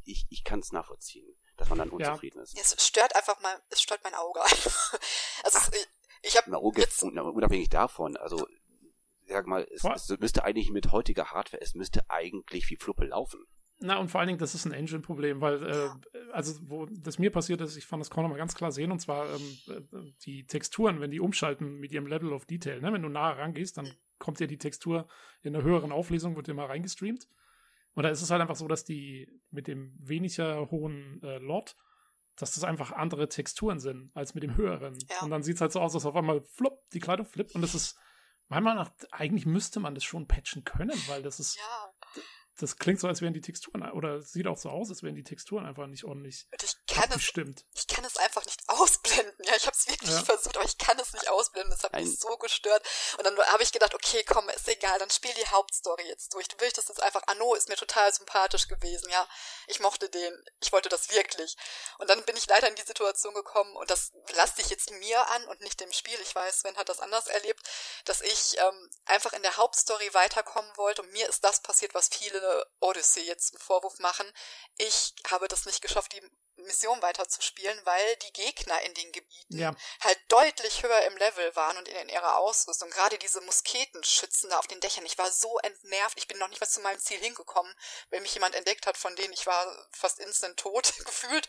ich, 0.03 0.25
ich 0.29 0.43
kann 0.43 0.59
es 0.59 0.71
nachvollziehen, 0.71 1.27
dass 1.57 1.69
man 1.69 1.79
dann 1.79 1.89
unzufrieden 1.89 2.37
ja. 2.37 2.43
ist. 2.43 2.57
Es 2.57 2.85
stört 2.85 3.15
einfach 3.15 3.39
mal, 3.41 3.61
es 3.69 3.81
stört 3.81 4.03
mein 4.03 4.15
Auge 4.15 4.39
Also 5.43 5.59
Ach, 5.59 5.69
ich, 5.71 5.87
ich 6.23 6.37
habe 6.37 6.57
unabhängig 6.57 7.69
davon, 7.69 8.17
also 8.17 8.47
sag 9.27 9.47
mal, 9.47 9.67
es, 9.71 9.83
es, 9.83 10.19
müsste 10.19 10.43
eigentlich 10.43 10.71
mit 10.71 10.91
heutiger 10.91 11.31
Hardware, 11.31 11.61
es 11.61 11.75
müsste 11.75 12.09
eigentlich 12.09 12.69
wie 12.69 12.77
Fluppe 12.77 13.05
laufen. 13.05 13.43
Na, 13.79 13.97
und 13.97 14.09
vor 14.09 14.19
allen 14.19 14.27
Dingen, 14.27 14.39
das 14.39 14.55
ist 14.55 14.65
ein 14.65 14.71
Engine-Problem, 14.71 15.39
weil, 15.39 15.63
äh, 15.63 15.89
also, 16.31 16.59
wo 16.63 16.87
das 16.87 17.19
mir 17.19 17.31
passiert 17.31 17.61
ist, 17.61 17.77
ich 17.77 17.85
fand 17.85 18.01
das 18.01 18.09
Corner 18.09 18.29
mal 18.29 18.37
ganz 18.37 18.55
klar 18.55 18.71
sehen, 18.71 18.91
und 18.91 18.99
zwar 18.99 19.29
ähm, 19.29 19.57
äh, 19.67 20.11
die 20.25 20.47
Texturen, 20.47 20.99
wenn 20.99 21.11
die 21.11 21.19
umschalten 21.19 21.77
mit 21.77 21.91
ihrem 21.91 22.07
Level 22.07 22.33
of 22.33 22.45
Detail, 22.45 22.81
ne? 22.81 22.91
wenn 22.91 23.03
du 23.03 23.09
nahe 23.09 23.37
rangehst, 23.37 23.77
dann 23.77 23.91
kommt 24.17 24.39
dir 24.39 24.47
die 24.47 24.57
Textur 24.57 25.07
in 25.43 25.55
einer 25.55 25.63
höheren 25.63 25.91
Auflösung, 25.91 26.35
wird 26.35 26.47
dir 26.47 26.55
mal 26.55 26.65
reingestreamt. 26.65 27.27
Und 27.97 28.03
da 28.03 28.09
ist 28.09 28.21
es 28.21 28.29
halt 28.29 28.41
einfach 28.41 28.55
so, 28.55 28.67
dass 28.67 28.85
die 28.85 29.27
mit 29.49 29.65
dem 29.65 29.91
weniger 29.97 30.69
hohen 30.69 31.19
äh, 31.23 31.39
Lot, 31.39 31.75
dass 32.35 32.53
das 32.53 32.63
einfach 32.63 32.91
andere 32.91 33.27
Texturen 33.27 33.79
sind 33.79 34.11
als 34.13 34.35
mit 34.35 34.43
dem 34.43 34.55
höheren. 34.55 34.95
Ja. 35.09 35.21
Und 35.21 35.31
dann 35.31 35.41
sieht 35.41 35.55
es 35.55 35.61
halt 35.61 35.71
so 35.71 35.81
aus, 35.81 35.93
dass 35.93 36.05
auf 36.05 36.15
einmal 36.15 36.43
flupp, 36.43 36.87
die 36.93 36.99
Kleidung 36.99 37.25
flippt 37.25 37.55
und 37.55 37.61
das 37.63 37.73
ist, 37.73 37.97
meiner 38.49 38.61
Meinung 38.61 38.83
nach, 38.83 38.91
eigentlich 39.09 39.47
müsste 39.47 39.79
man 39.79 39.95
das 39.95 40.03
schon 40.03 40.27
patchen 40.27 40.63
können, 40.63 40.93
weil 41.07 41.23
das 41.23 41.39
ist, 41.39 41.57
ja 41.57 42.21
das 42.59 42.77
klingt 42.77 42.99
so, 42.99 43.07
als 43.07 43.21
wären 43.21 43.33
die 43.33 43.41
Texturen, 43.41 43.83
oder 43.91 44.21
sieht 44.21 44.47
auch 44.47 44.57
so 44.57 44.69
aus, 44.69 44.89
als 44.89 45.03
wären 45.03 45.15
die 45.15 45.23
Texturen 45.23 45.65
einfach 45.65 45.87
nicht 45.87 46.03
ordentlich 46.03 46.47
ich 46.51 46.75
kann 46.87 47.05
abgestimmt. 47.05 47.65
Es, 47.73 47.81
ich 47.81 47.87
kann 47.87 48.03
es 48.03 48.17
einfach 48.17 48.43
nicht 48.45 48.61
ausblenden. 48.67 49.33
Ja, 49.45 49.53
ich 49.55 49.65
habe 49.67 49.76
wirklich 50.07 50.27
ja. 50.27 50.35
versucht, 50.35 50.57
aber 50.57 50.65
ich 50.65 50.77
kann 50.77 50.99
es 50.99 51.13
nicht 51.13 51.29
ausblenden. 51.29 51.71
Das 51.71 51.83
hat 51.83 51.93
Ein 51.93 52.03
mich 52.03 52.19
so 52.19 52.37
gestört. 52.37 52.85
Und 53.17 53.25
dann 53.25 53.37
habe 53.47 53.63
ich 53.63 53.71
gedacht, 53.71 53.93
okay, 53.93 54.23
komm, 54.23 54.49
ist 54.49 54.67
egal, 54.67 54.97
dann 54.99 55.09
spiel 55.09 55.33
die 55.33 55.47
Hauptstory 55.47 56.07
jetzt 56.07 56.33
durch. 56.33 56.47
Du 56.47 56.55
willst 56.59 56.77
das 56.77 56.87
jetzt 56.87 57.01
einfach. 57.01 57.23
Anno 57.27 57.53
ist 57.55 57.69
mir 57.69 57.75
total 57.75 58.13
sympathisch 58.13 58.67
gewesen, 58.67 59.09
ja. 59.09 59.27
Ich 59.67 59.79
mochte 59.79 60.09
den. 60.09 60.33
Ich 60.61 60.71
wollte 60.71 60.89
das 60.89 61.09
wirklich. 61.11 61.55
Und 61.99 62.09
dann 62.09 62.23
bin 62.23 62.37
ich 62.37 62.47
leider 62.47 62.67
in 62.67 62.75
die 62.75 62.83
Situation 62.83 63.33
gekommen, 63.33 63.75
und 63.75 63.89
das 63.89 64.11
lasse 64.35 64.61
ich 64.61 64.69
jetzt 64.69 64.91
mir 64.91 65.27
an 65.29 65.47
und 65.47 65.61
nicht 65.61 65.79
dem 65.79 65.91
Spiel. 65.91 66.19
Ich 66.21 66.33
weiß, 66.33 66.59
Sven 66.59 66.77
hat 66.77 66.89
das 66.89 66.99
anders 66.99 67.27
erlebt, 67.27 67.61
dass 68.05 68.21
ich 68.21 68.57
ähm, 68.59 68.89
einfach 69.05 69.33
in 69.33 69.41
der 69.41 69.57
Hauptstory 69.57 70.13
weiterkommen 70.13 70.75
wollte. 70.77 71.01
Und 71.01 71.11
mir 71.11 71.27
ist 71.27 71.43
das 71.43 71.61
passiert, 71.61 71.93
was 71.93 72.09
viele 72.09 72.65
Odyssey 72.79 73.23
jetzt 73.23 73.53
einen 73.53 73.61
Vorwurf 73.61 73.99
machen. 73.99 74.31
Ich 74.77 75.13
habe 75.29 75.47
das 75.47 75.65
nicht 75.65 75.81
geschafft, 75.81 76.13
die 76.13 76.21
Mission 76.57 77.01
weiterzuspielen, 77.01 77.79
weil 77.83 78.15
die 78.17 78.33
Gegner 78.33 78.81
in 78.83 78.93
den 78.93 79.11
Gebieten 79.11 79.57
ja. 79.57 79.75
halt 80.01 80.19
deutlich 80.29 80.83
höher 80.83 81.01
im 81.07 81.17
Level 81.17 81.55
waren 81.55 81.77
und 81.77 81.87
in 81.87 82.09
ihrer 82.09 82.37
Ausrüstung. 82.37 82.89
Gerade 82.89 83.17
diese 83.17 83.41
Musketenschützen 83.41 84.49
da 84.49 84.59
auf 84.59 84.67
den 84.67 84.79
Dächern. 84.79 85.05
Ich 85.05 85.17
war 85.17 85.31
so 85.31 85.57
entnervt. 85.59 86.17
Ich 86.17 86.27
bin 86.27 86.37
noch 86.37 86.49
nicht 86.49 86.61
mal 86.61 86.67
zu 86.67 86.81
meinem 86.81 86.99
Ziel 86.99 87.19
hingekommen, 87.19 87.73
wenn 88.09 88.21
mich 88.21 88.33
jemand 88.33 88.55
entdeckt 88.55 88.87
hat, 88.87 88.97
von 88.97 89.15
denen 89.15 89.33
ich 89.33 89.45
war 89.45 89.87
fast 89.91 90.19
instant 90.19 90.57
tot 90.57 90.93
gefühlt. 91.05 91.47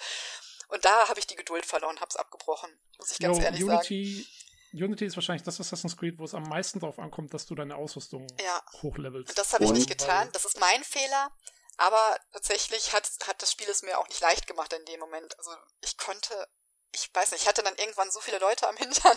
Und 0.68 0.84
da 0.84 1.08
habe 1.08 1.18
ich 1.18 1.26
die 1.26 1.36
Geduld 1.36 1.64
verloren, 1.64 1.98
habe 2.00 2.10
es 2.10 2.16
abgebrochen, 2.16 2.70
muss 2.98 3.12
ich 3.12 3.18
ganz 3.18 3.38
Yo, 3.38 3.44
ehrlich 3.44 3.64
Unity 3.64 4.22
sagen. 4.22 4.84
Unity 4.84 5.06
ist 5.06 5.16
wahrscheinlich 5.16 5.42
das 5.42 5.60
Assassin's 5.60 5.96
Creed, 5.96 6.18
wo 6.18 6.24
es 6.24 6.34
am 6.34 6.42
meisten 6.42 6.78
darauf 6.80 6.98
ankommt, 6.98 7.32
dass 7.32 7.46
du 7.46 7.54
deine 7.54 7.76
Ausrüstung 7.76 8.26
ja. 8.42 8.62
hochlevelst. 8.82 9.36
Das 9.38 9.54
habe 9.54 9.64
ich 9.64 9.70
nicht 9.70 9.88
getan. 9.88 10.28
Das 10.32 10.44
ist 10.44 10.60
mein 10.60 10.84
Fehler. 10.84 11.32
Aber 11.78 12.18
tatsächlich 12.32 12.92
hat, 12.92 13.08
hat 13.26 13.40
das 13.40 13.52
Spiel 13.52 13.68
es 13.68 13.82
mir 13.82 13.98
auch 13.98 14.08
nicht 14.08 14.20
leicht 14.20 14.46
gemacht 14.46 14.72
in 14.72 14.84
dem 14.86 15.00
Moment. 15.00 15.38
Also 15.38 15.50
ich 15.80 15.96
konnte, 15.96 16.48
ich 16.92 17.08
weiß 17.14 17.30
nicht, 17.30 17.42
ich 17.42 17.48
hatte 17.48 17.62
dann 17.62 17.76
irgendwann 17.76 18.10
so 18.10 18.20
viele 18.20 18.38
Leute 18.38 18.68
am 18.68 18.76
Hintern 18.76 19.16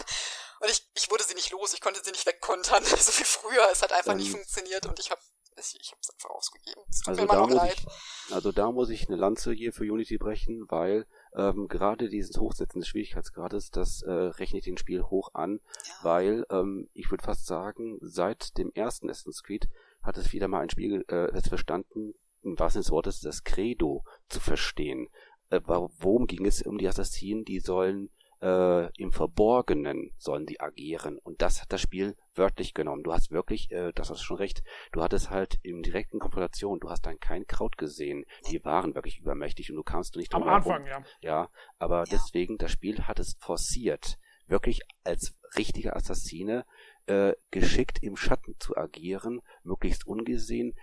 und 0.59 0.69
ich, 0.69 0.87
ich 0.93 1.09
wurde 1.09 1.23
sie 1.23 1.33
nicht 1.33 1.51
los, 1.51 1.73
ich 1.73 1.81
konnte 1.81 2.03
sie 2.03 2.11
nicht 2.11 2.25
wegkontern, 2.25 2.85
so 2.85 3.19
wie 3.19 3.25
früher. 3.25 3.67
Es 3.71 3.81
hat 3.81 3.91
einfach 3.91 4.11
ähm, 4.11 4.19
nicht 4.19 4.31
funktioniert 4.31 4.85
und 4.85 4.99
ich 4.99 5.09
habe 5.09 5.21
ich, 5.57 5.77
ich 5.81 5.91
habe 5.91 5.99
es 6.01 6.09
einfach 6.11 6.29
ausgegeben. 6.29 6.81
Es 6.87 6.99
tut 6.99 7.09
also 7.09 7.21
mir 7.23 7.27
da 7.27 7.41
muss 7.41 7.53
leid. 7.53 7.77
Ich, 7.77 8.33
also 8.33 8.51
da 8.51 8.71
muss 8.71 8.89
ich 8.89 9.07
eine 9.07 9.17
Lanze 9.17 9.51
hier 9.51 9.73
für 9.73 9.83
Unity 9.83 10.17
brechen, 10.17 10.65
weil 10.69 11.07
ähm, 11.35 11.67
gerade 11.67 12.09
dieses 12.09 12.37
Hochsetzen 12.37 12.79
des 12.79 12.87
Schwierigkeitsgrades, 12.89 13.71
das 13.71 14.01
äh, 14.03 14.11
rechnet 14.11 14.65
den 14.65 14.77
Spiel 14.77 15.03
hoch 15.03 15.33
an, 15.33 15.59
ja. 15.85 15.93
weil 16.03 16.45
ähm, 16.49 16.89
ich 16.93 17.09
würde 17.11 17.23
fast 17.23 17.45
sagen, 17.45 17.97
seit 18.01 18.57
dem 18.57 18.71
ersten 18.73 19.09
Assassin's 19.09 19.43
Creed 19.43 19.67
hat 20.03 20.17
es 20.17 20.31
wieder 20.31 20.47
mal 20.47 20.61
ein 20.61 20.69
Spiel 20.69 21.03
äh, 21.07 21.41
verstanden, 21.41 22.13
im 22.43 22.57
wahrsten 22.59 22.81
Sinne 22.81 22.89
des 22.89 22.91
Wortes 22.91 23.19
das 23.21 23.43
Credo 23.43 24.03
zu 24.29 24.39
verstehen. 24.39 25.07
Äh, 25.49 25.61
worum 25.65 26.27
ging 26.27 26.45
es 26.45 26.61
um 26.61 26.77
die 26.77 26.87
Assassinen? 26.87 27.45
Die 27.45 27.59
sollen 27.59 28.09
äh, 28.41 28.89
im 28.97 29.11
Verborgenen 29.11 30.11
sollen 30.17 30.45
die 30.45 30.59
agieren. 30.59 31.19
Und 31.19 31.41
das 31.41 31.61
hat 31.61 31.71
das 31.71 31.81
Spiel 31.81 32.15
wörtlich 32.33 32.73
genommen. 32.73 33.03
Du 33.03 33.13
hast 33.13 33.31
wirklich, 33.31 33.71
äh, 33.71 33.91
das 33.93 34.09
hast 34.09 34.21
du 34.21 34.25
schon 34.25 34.37
recht, 34.37 34.63
du 34.91 35.01
hattest 35.03 35.29
halt 35.29 35.59
im 35.61 35.83
direkten 35.83 36.19
Konfrontation, 36.19 36.79
du 36.79 36.89
hast 36.89 37.05
dann 37.05 37.19
kein 37.19 37.45
Kraut 37.45 37.77
gesehen. 37.77 38.25
Die 38.49 38.63
waren 38.65 38.95
wirklich 38.95 39.19
übermächtig 39.19 39.69
und 39.69 39.77
du 39.77 39.83
kamst 39.83 40.15
du 40.15 40.19
nicht 40.19 40.33
drum 40.33 40.43
Am 40.43 40.49
Anfang, 40.49 40.85
ja. 40.87 41.03
Ja, 41.21 41.49
aber 41.77 41.99
ja. 41.99 42.05
deswegen, 42.11 42.57
das 42.57 42.71
Spiel 42.71 43.03
hat 43.03 43.19
es 43.19 43.37
forciert, 43.39 44.17
wirklich 44.47 44.81
als 45.03 45.37
richtige 45.55 45.95
Assassine 45.95 46.65
äh, 47.05 47.33
geschickt 47.51 47.99
im 48.01 48.15
Schatten 48.15 48.55
zu 48.59 48.75
agieren, 48.75 49.41
möglichst 49.63 50.07
ungesehen. 50.07 50.75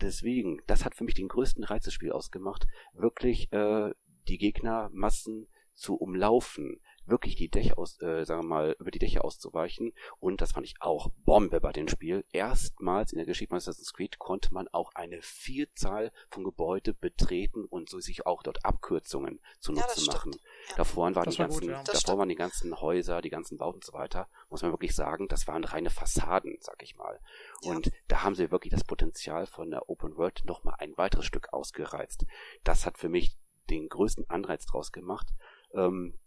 Deswegen, 0.00 0.60
das 0.66 0.84
hat 0.84 0.94
für 0.94 1.04
mich 1.04 1.14
den 1.14 1.28
größten 1.28 1.64
Reiz 1.64 1.84
des 1.84 1.94
Spiels 1.94 2.12
ausgemacht, 2.12 2.66
wirklich 2.94 3.52
äh, 3.52 3.92
die 4.28 4.38
Gegnermassen 4.38 5.48
zu 5.74 5.96
umlaufen, 5.96 6.80
wirklich 7.06 7.36
die 7.36 7.48
Dächer 7.48 7.78
aus, 7.78 8.00
äh, 8.00 8.24
sagen 8.24 8.42
wir 8.42 8.48
mal, 8.48 8.76
über 8.78 8.90
die 8.90 8.98
Dächer 8.98 9.24
auszuweichen. 9.24 9.92
Und 10.18 10.40
das 10.40 10.52
fand 10.52 10.66
ich 10.66 10.76
auch 10.80 11.10
Bombe 11.24 11.60
bei 11.60 11.72
dem 11.72 11.88
Spiel. 11.88 12.24
Erstmals 12.32 13.12
in 13.12 13.18
der 13.18 13.26
Geschichte 13.26 13.50
von 13.50 13.58
Assassin's 13.58 13.92
Creed 13.92 14.18
konnte 14.18 14.54
man 14.54 14.68
auch 14.68 14.92
eine 14.94 15.20
Vielzahl 15.22 16.12
von 16.30 16.44
Gebäude 16.44 16.94
betreten 16.94 17.64
und 17.64 17.88
so 17.88 18.00
sich 18.00 18.26
auch 18.26 18.42
dort 18.42 18.64
Abkürzungen 18.64 19.40
zunutze 19.60 20.04
ja, 20.04 20.12
machen. 20.12 20.34
Ja. 20.70 20.76
Davor, 20.76 21.14
waren 21.14 21.30
die, 21.30 21.38
war 21.38 21.46
ganzen, 21.46 21.60
gut, 21.60 21.70
ja. 21.70 21.82
davor 21.82 22.18
waren 22.18 22.28
die 22.28 22.34
ganzen 22.34 22.80
Häuser, 22.80 23.20
die 23.20 23.30
ganzen 23.30 23.58
Bauten 23.58 23.76
und 23.76 23.84
so 23.84 23.92
weiter, 23.92 24.28
muss 24.48 24.62
man 24.62 24.72
wirklich 24.72 24.94
sagen, 24.94 25.28
das 25.28 25.46
waren 25.46 25.64
reine 25.64 25.90
Fassaden, 25.90 26.56
sag 26.60 26.82
ich 26.82 26.96
mal. 26.96 27.20
Und 27.62 27.90
da 28.08 28.22
haben 28.22 28.34
sie 28.34 28.50
wirklich 28.50 28.72
das 28.72 28.84
Potenzial 28.84 29.46
von 29.46 29.70
der 29.70 29.88
Open 29.88 30.16
World 30.16 30.42
nochmal 30.44 30.76
ein 30.78 30.96
weiteres 30.96 31.26
Stück 31.26 31.52
ausgereizt. 31.52 32.26
Das 32.62 32.86
hat 32.86 32.98
für 32.98 33.08
mich 33.08 33.36
den 33.70 33.88
größten 33.88 34.28
Anreiz 34.28 34.66
draus 34.66 34.92
gemacht. 34.92 35.28
Ähm, 35.72 36.18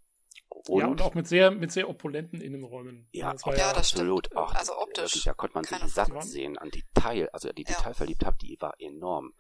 und 0.50 0.80
ja, 0.80 0.88
und 0.88 1.02
auch 1.02 1.14
mit 1.14 1.28
sehr, 1.28 1.52
mit 1.52 1.72
sehr 1.72 1.90
opulenten 1.90 2.42
Innenräumen. 2.42 3.08
Ja, 3.12 3.34
das 3.34 3.44
ja, 3.46 3.56
ja 3.56 3.72
absolut. 3.72 4.36
Auch, 4.36 4.54
also 4.56 4.78
optisch. 4.78 5.24
Da 5.24 5.34
konnte 5.34 5.56
man 5.56 5.64
sich 5.64 5.78
satt 5.94 6.24
sehen 6.24 6.58
an 6.58 6.70
Detail. 6.70 7.30
Also 7.32 7.52
die 7.52 7.64
ja. 7.64 7.70
Detailverliebtheit, 7.70 8.36
die 8.42 8.58
war 8.60 8.74
enorm. 8.80 9.34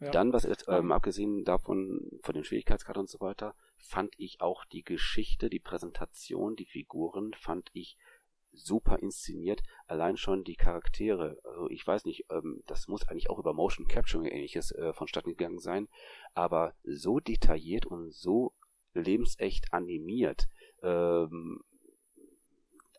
Ja. 0.00 0.10
Dann, 0.10 0.32
was 0.32 0.46
ähm, 0.68 0.92
abgesehen 0.92 1.44
davon, 1.44 2.10
von 2.22 2.34
den 2.34 2.44
Schwierigkeitsgraden 2.44 3.00
und 3.00 3.10
so 3.10 3.20
weiter, 3.20 3.54
fand 3.80 4.14
ich 4.18 4.40
auch 4.40 4.64
die 4.64 4.84
Geschichte, 4.84 5.50
die 5.50 5.58
Präsentation, 5.60 6.56
die 6.56 6.66
Figuren, 6.66 7.34
fand 7.34 7.70
ich 7.72 7.96
super 8.52 8.98
inszeniert. 8.98 9.62
Allein 9.86 10.16
schon 10.16 10.44
die 10.44 10.56
Charaktere. 10.56 11.38
Also 11.44 11.68
ich 11.70 11.86
weiß 11.86 12.04
nicht, 12.04 12.26
ähm, 12.30 12.62
das 12.66 12.88
muss 12.88 13.06
eigentlich 13.08 13.30
auch 13.30 13.38
über 13.38 13.52
Motion 13.52 13.86
Capturing 13.88 14.26
ähnliches 14.26 14.72
äh, 14.72 14.92
vonstatten 14.92 15.30
gegangen 15.30 15.58
sein. 15.58 15.88
Aber 16.34 16.74
so 16.82 17.20
detailliert 17.20 17.86
und 17.86 18.12
so 18.12 18.54
lebensecht 18.92 19.72
animiert. 19.72 20.48
Ähm, 20.82 21.62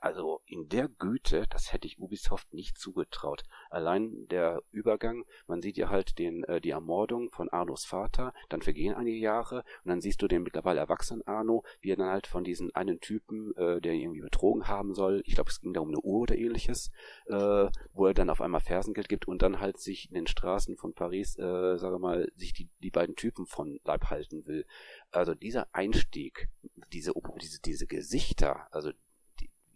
also 0.02 0.42
in 0.48 0.68
der 0.68 0.90
Güte, 0.90 1.46
das 1.52 1.72
hätte 1.72 1.86
ich 1.86 2.00
Ubisoft 2.00 2.54
nicht 2.56 2.78
zugetraut. 2.78 3.44
Allein 3.70 4.28
der 4.30 4.64
Übergang, 4.72 5.26
man 5.46 5.62
sieht 5.62 5.78
ja 5.78 5.90
halt 5.90 6.18
den, 6.18 6.44
äh, 6.46 6.60
die 6.60 6.72
Ermordung 6.72 7.30
von 7.30 7.50
Arnos 7.50 7.86
Vater, 7.86 8.34
dann 8.50 8.64
vergehen 8.64 8.96
einige 8.96 9.18
Jahre 9.18 9.58
und 9.84 9.90
dann 9.90 10.02
siehst 10.02 10.20
du 10.24 10.28
den 10.28 10.42
mittlerweile 10.42 10.80
erwachsenen 10.80 11.26
Arno, 11.28 11.64
wie 11.82 11.92
er 11.92 11.98
dann 11.98 12.10
halt 12.10 12.26
von 12.26 12.44
diesen 12.44 12.74
einen 12.74 13.00
Typen, 13.00 13.56
äh, 13.56 13.80
der 13.80 13.94
irgendwie 13.94 14.22
betrogen 14.22 14.68
haben 14.68 14.96
soll, 14.96 15.22
ich 15.26 15.36
glaube 15.36 15.52
es 15.52 15.62
ging 15.62 15.74
da 15.74 15.82
um 15.82 15.90
eine 15.90 16.00
Uhr 16.00 16.22
oder 16.22 16.36
ähnliches, 16.36 16.92
äh, 17.28 17.68
wo 17.94 18.08
er 18.08 18.16
dann 18.16 18.32
auf 18.32 18.42
einmal 18.42 18.62
Fersengeld 18.62 19.08
gibt 19.08 19.28
und 19.28 19.44
dann 19.44 19.60
halt 19.60 19.80
sich 19.80 20.10
in 20.10 20.16
den 20.16 20.28
Straßen 20.28 20.78
von 20.78 20.94
Paris, 20.94 21.38
äh, 21.38 21.78
sage 21.78 22.00
mal, 22.00 22.32
sich 22.36 22.54
die, 22.54 22.70
die 22.82 22.90
beiden 22.90 23.16
Typen 23.16 23.46
von 23.46 23.80
Leib 23.84 24.06
halten 24.10 24.48
will. 24.48 24.66
Also 25.12 25.36
dieser 25.36 25.68
Einstieg, 25.74 26.50
diese, 26.92 27.14
diese, 27.40 27.62
diese 27.62 27.86
Gesichter, 27.86 28.68
also 28.72 28.92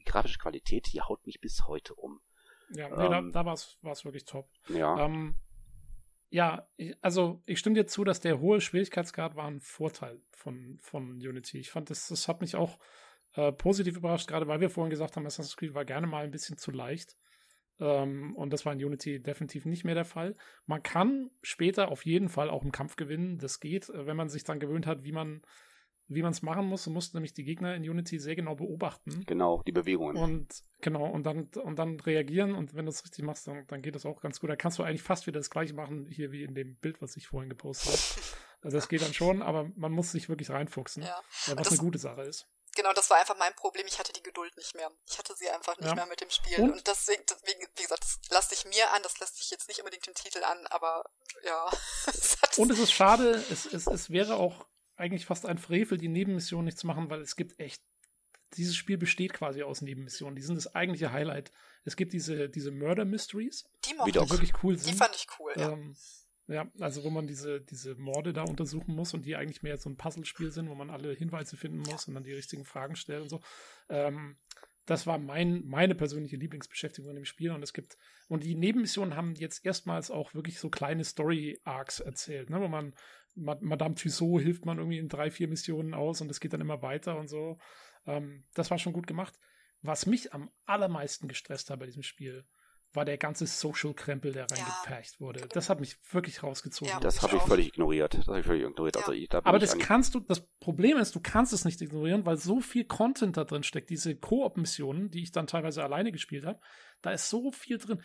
grafische 0.05 0.39
Qualität, 0.39 0.91
die 0.93 1.01
haut 1.01 1.25
mich 1.25 1.39
bis 1.41 1.67
heute 1.67 1.93
um. 1.95 2.21
Ja, 2.69 2.89
nee, 2.89 3.05
ähm, 3.05 3.31
da, 3.31 3.43
da 3.43 3.45
war 3.45 3.53
es 3.53 4.05
wirklich 4.05 4.25
top. 4.25 4.49
Ja. 4.69 5.05
Ähm, 5.05 5.35
ja, 6.29 6.67
also 7.01 7.41
ich 7.45 7.59
stimme 7.59 7.75
dir 7.75 7.87
zu, 7.87 8.03
dass 8.03 8.19
der 8.19 8.39
hohe 8.39 8.59
Schwierigkeitsgrad 8.59 9.35
war 9.35 9.47
ein 9.47 9.61
Vorteil 9.61 10.21
von, 10.31 10.77
von 10.81 11.13
Unity. 11.13 11.59
Ich 11.59 11.71
fand, 11.71 11.89
das, 11.89 12.07
das 12.07 12.27
hat 12.27 12.41
mich 12.41 12.55
auch 12.55 12.79
äh, 13.35 13.51
positiv 13.51 13.97
überrascht, 13.97 14.27
gerade 14.27 14.47
weil 14.47 14.59
wir 14.59 14.69
vorhin 14.69 14.89
gesagt 14.89 15.15
haben, 15.15 15.25
Assassin's 15.25 15.55
Creed 15.55 15.73
war 15.73 15.85
gerne 15.85 16.07
mal 16.07 16.23
ein 16.23 16.31
bisschen 16.31 16.57
zu 16.57 16.71
leicht. 16.71 17.15
Ähm, 17.79 18.35
und 18.35 18.53
das 18.53 18.65
war 18.65 18.73
in 18.73 18.83
Unity 18.83 19.21
definitiv 19.21 19.65
nicht 19.65 19.83
mehr 19.83 19.95
der 19.95 20.05
Fall. 20.05 20.35
Man 20.65 20.83
kann 20.83 21.29
später 21.41 21.89
auf 21.89 22.05
jeden 22.05 22.29
Fall 22.29 22.49
auch 22.49 22.63
im 22.63 22.71
Kampf 22.71 22.95
gewinnen. 22.95 23.37
Das 23.37 23.59
geht, 23.59 23.89
äh, 23.89 24.05
wenn 24.05 24.17
man 24.17 24.29
sich 24.29 24.43
dann 24.43 24.59
gewöhnt 24.59 24.87
hat, 24.87 25.03
wie 25.03 25.11
man 25.11 25.41
wie 26.07 26.21
man 26.21 26.31
es 26.31 26.41
machen 26.41 26.65
muss. 26.65 26.83
Du 26.83 26.91
musst 26.91 27.13
nämlich 27.13 27.33
die 27.33 27.43
Gegner 27.43 27.75
in 27.75 27.87
Unity 27.89 28.19
sehr 28.19 28.35
genau 28.35 28.55
beobachten. 28.55 29.23
Genau, 29.25 29.61
die 29.65 29.71
Bewegungen. 29.71 30.17
Und 30.17 30.61
genau, 30.81 31.05
und 31.05 31.23
dann, 31.23 31.49
und 31.63 31.77
dann 31.77 31.99
reagieren. 31.99 32.53
Und 32.53 32.75
wenn 32.75 32.85
du 32.85 32.91
es 32.91 33.03
richtig 33.03 33.25
machst, 33.25 33.47
dann, 33.47 33.65
dann 33.67 33.81
geht 33.81 33.95
das 33.95 34.05
auch 34.05 34.21
ganz 34.21 34.39
gut. 34.39 34.49
Da 34.49 34.55
kannst 34.55 34.77
du 34.77 34.83
eigentlich 34.83 35.01
fast 35.01 35.25
wieder 35.27 35.39
das 35.39 35.49
gleiche 35.49 35.73
machen, 35.73 36.07
hier 36.09 36.31
wie 36.31 36.43
in 36.43 36.53
dem 36.53 36.75
Bild, 36.75 37.01
was 37.01 37.17
ich 37.17 37.27
vorhin 37.27 37.49
gepostet 37.49 37.93
habe. 37.93 38.27
also 38.61 38.77
das 38.77 38.87
geht 38.87 39.01
dann 39.01 39.13
schon, 39.13 39.41
aber 39.41 39.71
man 39.75 39.91
muss 39.91 40.11
sich 40.11 40.29
wirklich 40.29 40.49
reinfuchsen. 40.49 41.03
Ja. 41.03 41.21
was 41.47 41.55
das, 41.55 41.69
eine 41.69 41.77
gute 41.79 41.97
Sache 41.97 42.21
ist. 42.21 42.47
Genau, 42.75 42.91
das 42.93 43.09
war 43.09 43.17
einfach 43.17 43.37
mein 43.37 43.55
Problem. 43.55 43.87
Ich 43.87 43.97
hatte 43.97 44.11
die 44.11 44.21
Geduld 44.21 44.55
nicht 44.57 44.75
mehr. 44.75 44.91
Ich 45.07 45.17
hatte 45.17 45.33
sie 45.35 45.49
einfach 45.49 45.77
nicht 45.77 45.87
ja. 45.87 45.95
mehr 45.95 46.05
mit 46.07 46.19
dem 46.19 46.29
Spiel. 46.29 46.59
Und, 46.59 46.71
und 46.71 46.87
deswegen, 46.87 47.23
deswegen, 47.27 47.65
wie 47.77 47.83
gesagt, 47.83 48.03
das 48.03 48.19
lasse 48.29 48.53
ich 48.53 48.65
mir 48.65 48.91
an, 48.91 49.01
das 49.01 49.17
lässt 49.19 49.37
sich 49.37 49.49
jetzt 49.49 49.69
nicht 49.69 49.79
unbedingt 49.79 50.07
im 50.07 50.13
Titel 50.13 50.43
an, 50.43 50.67
aber 50.67 51.05
ja. 51.43 51.69
und 52.57 52.69
es 52.71 52.79
ist 52.79 52.91
schade, 52.91 53.43
es, 53.49 53.65
es, 53.65 53.87
es 53.87 54.09
wäre 54.09 54.35
auch 54.35 54.65
eigentlich 54.95 55.25
fast 55.25 55.45
ein 55.45 55.57
Frevel, 55.57 55.97
die 55.97 56.07
Nebenmission 56.07 56.65
nicht 56.65 56.77
zu 56.77 56.87
machen, 56.87 57.09
weil 57.09 57.21
es 57.21 57.35
gibt 57.35 57.59
echt, 57.59 57.83
dieses 58.53 58.75
Spiel 58.75 58.97
besteht 58.97 59.33
quasi 59.33 59.63
aus 59.63 59.81
Nebenmissionen. 59.81 60.35
Die 60.35 60.41
sind 60.41 60.55
das 60.55 60.73
eigentliche 60.75 61.11
Highlight. 61.11 61.51
Es 61.83 61.95
gibt 61.95 62.13
diese, 62.13 62.49
diese 62.49 62.71
Murder 62.71 63.05
Mysteries, 63.05 63.65
die, 63.85 63.91
die 64.11 64.15
wirklich 64.15 64.53
cool 64.63 64.77
sind. 64.77 64.93
Die 64.93 64.97
fand 64.97 65.15
ich 65.15 65.27
cool, 65.39 65.53
ja. 65.55 65.71
Ähm, 65.71 65.95
ja, 66.47 66.71
also 66.79 67.03
wo 67.03 67.09
man 67.09 67.25
diese, 67.25 67.59
diese 67.59 67.95
Morde 67.95 68.31
da 68.31 68.43
untersuchen 68.43 68.93
muss 68.95 69.13
und 69.13 69.25
die 69.25 69.35
eigentlich 69.35 69.63
mehr 69.63 69.77
so 69.77 69.89
ein 69.89 69.97
Puzzlespiel 69.97 70.51
sind, 70.51 70.69
wo 70.69 70.75
man 70.75 70.91
alle 70.91 71.11
Hinweise 71.13 71.57
finden 71.57 71.79
muss 71.79 72.07
und 72.07 72.13
dann 72.13 72.23
die 72.23 72.33
richtigen 72.33 72.65
Fragen 72.65 72.95
stellt 72.95 73.23
und 73.23 73.29
so. 73.29 73.41
Ähm, 73.89 74.37
das 74.85 75.07
war 75.07 75.17
mein, 75.17 75.65
meine 75.65 75.95
persönliche 75.95 76.37
Lieblingsbeschäftigung 76.37 77.09
in 77.09 77.15
dem 77.15 77.25
Spiel. 77.25 77.51
Und 77.51 77.63
es 77.63 77.73
gibt, 77.73 77.97
und 78.27 78.43
die 78.43 78.55
Nebenmissionen 78.55 79.15
haben 79.15 79.33
jetzt 79.35 79.65
erstmals 79.65 80.11
auch 80.11 80.33
wirklich 80.33 80.59
so 80.59 80.69
kleine 80.69 81.03
Story-Arcs 81.03 82.01
erzählt, 82.01 82.49
ne, 82.49 82.61
wo 82.61 82.67
man 82.67 82.93
Madame 83.35 83.95
Tussaud 83.95 84.41
hilft 84.41 84.65
man 84.65 84.77
irgendwie 84.77 84.97
in 84.97 85.09
drei, 85.09 85.29
vier 85.29 85.49
Missionen 85.49 85.93
aus 85.93 86.21
und 86.21 86.31
es 86.31 86.39
geht 86.39 86.53
dann 86.53 86.61
immer 86.61 86.81
weiter 86.81 87.17
und 87.17 87.27
so. 87.27 87.57
Ähm, 88.05 88.45
das 88.53 88.71
war 88.71 88.77
schon 88.77 88.93
gut 88.93 89.07
gemacht. 89.07 89.37
Was 89.81 90.05
mich 90.05 90.33
am 90.33 90.49
allermeisten 90.65 91.27
gestresst 91.27 91.69
hat 91.69 91.79
bei 91.79 91.85
diesem 91.85 92.03
Spiel, 92.03 92.45
war 92.95 93.05
der 93.05 93.17
ganze 93.17 93.47
Social-Krempel, 93.47 94.31
der 94.31 94.43
reingepfercht 94.49 95.15
ja. 95.15 95.19
wurde. 95.19 95.47
Das 95.49 95.69
hat 95.69 95.79
mich 95.79 95.97
wirklich 96.11 96.43
rausgezogen. 96.43 96.93
Ja, 96.93 96.99
das 96.99 97.21
habe 97.21 97.37
ich 97.37 97.41
völlig 97.41 97.67
ignoriert. 97.67 98.13
Das 98.13 98.27
habe 98.27 98.39
ich 98.39 98.45
völlig 98.45 98.63
ignoriert. 98.63 98.95
Ja. 98.95 99.01
Also 99.01 99.11
ich, 99.13 99.29
da 99.29 99.41
Aber 99.43 99.59
das 99.59 99.77
kannst 99.77 100.15
du, 100.15 100.19
das 100.19 100.47
Problem 100.59 100.97
ist, 100.97 101.15
du 101.15 101.19
kannst 101.19 101.53
es 101.53 101.65
nicht 101.65 101.81
ignorieren, 101.81 102.25
weil 102.25 102.37
so 102.37 102.59
viel 102.59 102.85
Content 102.85 103.37
da 103.37 103.43
drin 103.43 103.63
steckt. 103.63 103.89
Diese 103.89 104.15
Koop-Missionen, 104.15 105.11
die 105.11 105.23
ich 105.23 105.31
dann 105.31 105.47
teilweise 105.47 105.83
alleine 105.83 106.11
gespielt 106.11 106.45
habe, 106.45 106.59
da 107.01 107.11
ist 107.11 107.29
so 107.29 107.51
viel 107.51 107.77
drin 107.77 108.01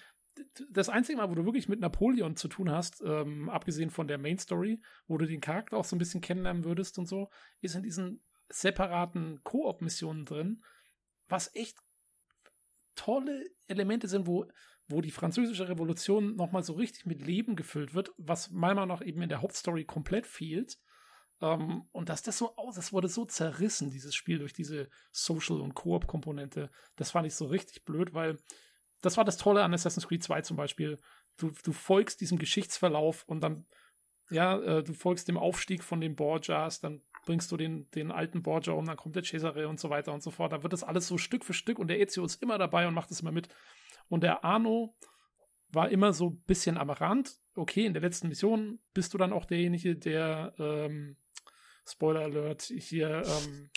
das 0.71 0.89
einzige 0.89 1.19
Mal, 1.19 1.31
wo 1.31 1.35
du 1.35 1.45
wirklich 1.45 1.69
mit 1.69 1.81
Napoleon 1.81 2.37
zu 2.37 2.49
tun 2.49 2.71
hast, 2.71 3.03
ähm, 3.05 3.49
abgesehen 3.49 3.91
von 3.91 4.09
der 4.09 4.19
Main 4.19 4.39
Story, 4.39 4.81
wo 5.07 5.19
du 5.19 5.27
den 5.27 5.41
Charakter 5.41 5.77
auch 5.77 5.85
so 5.85 5.97
ein 5.97 5.99
bisschen 5.99 6.21
kennenlernen 6.21 6.65
würdest 6.65 6.99
und 6.99 7.07
so, 7.07 7.31
ist 7.61 7.75
in 7.75 7.83
diesen 7.83 8.23
separaten 8.49 9.43
Koop-Missionen 9.45 10.25
drin, 10.25 10.63
was 11.29 11.55
echt 11.55 11.79
tolle 12.95 13.45
Elemente 13.67 14.09
sind, 14.09 14.27
wo, 14.27 14.47
wo 14.91 15.01
die 15.01 15.11
französische 15.11 15.69
Revolution 15.69 16.37
nochmal 16.37 16.63
so 16.63 16.75
richtig 16.75 17.07
mit 17.07 17.25
Leben 17.25 17.57
gefüllt 17.57 17.95
wird, 17.95 18.13
was 18.17 18.51
meiner 18.51 18.75
Meinung 18.75 18.89
nach 18.89 19.07
eben 19.07 19.23
in 19.23 19.29
der 19.29 19.43
Hauptstory 19.43 19.85
komplett 19.85 20.27
fehlt. 20.27 20.79
Um, 21.43 21.89
und 21.93 22.11
dass 22.11 22.23
das 22.23 22.37
so 22.37 22.55
aus, 22.57 22.77
es 22.77 22.93
wurde 22.93 23.09
so 23.09 23.25
zerrissen, 23.25 23.91
dieses 23.91 24.15
Spiel, 24.15 24.39
durch 24.39 24.53
diese 24.53 24.91
Social- 25.11 25.63
und 25.63 25.75
Koop-Komponente. 25.75 26.71
Das 26.97 27.13
fand 27.13 27.27
ich 27.27 27.35
so 27.35 27.47
richtig 27.47 27.87
blöd, 27.87 28.13
weil 28.13 28.37
das 29.01 29.17
war 29.17 29.25
das 29.25 29.39
Tolle 29.39 29.63
an 29.63 29.73
Assassin's 29.73 30.07
Creed 30.07 30.23
2 30.23 30.43
zum 30.43 30.59
Beispiel. 30.59 31.01
Du, 31.39 31.51
du 31.65 31.73
folgst 31.73 32.21
diesem 32.21 32.39
Geschichtsverlauf 32.39 33.25
und 33.25 33.41
dann, 33.41 33.67
ja, 34.29 34.61
äh, 34.61 34.83
du 34.83 34.93
folgst 34.93 35.29
dem 35.29 35.39
Aufstieg 35.39 35.83
von 35.83 36.03
den 36.03 36.15
Borgias, 36.15 36.81
dann 36.81 37.01
bringst 37.25 37.51
du 37.53 37.57
den, 37.57 37.91
den 37.93 38.11
alten 38.11 38.43
Borgia 38.43 38.75
um, 38.75 38.85
dann 38.85 38.99
kommt 38.99 39.17
der 39.17 39.25
Cesare 39.25 39.67
und 39.67 39.81
so 39.81 39.89
weiter 39.89 40.13
und 40.13 40.23
so 40.23 40.31
fort. 40.31 40.53
Da 40.53 40.63
wird 40.63 40.75
das 40.75 40.85
alles 40.85 41.07
so 41.07 41.17
Stück 41.17 41.47
für 41.47 41.55
Stück 41.55 41.79
und 41.79 41.89
der 41.89 42.01
Ezio 42.01 42.23
ist 42.23 42.43
immer 42.43 42.59
dabei 42.59 42.87
und 42.87 42.93
macht 42.93 43.11
das 43.11 43.21
immer 43.21 43.33
mit. 43.33 43.49
Und 44.11 44.23
der 44.23 44.45
Arno 44.45 44.95
war 45.71 45.89
immer 45.89 46.13
so 46.13 46.29
ein 46.29 46.43
bisschen 46.43 46.77
am 46.77 46.91
Rand. 46.91 47.39
Okay, 47.55 47.87
in 47.87 47.95
der 47.95 48.03
letzten 48.03 48.29
Mission 48.29 48.81
bist 48.93 49.15
du 49.15 49.19
dann 49.19 49.33
auch 49.33 49.47
derjenige, 49.47 49.97
der, 49.97 50.53
ähm, 50.59 51.17
Spoiler 51.87 52.21
Alert, 52.21 52.63
hier 52.63 53.23
ähm, 53.25 53.71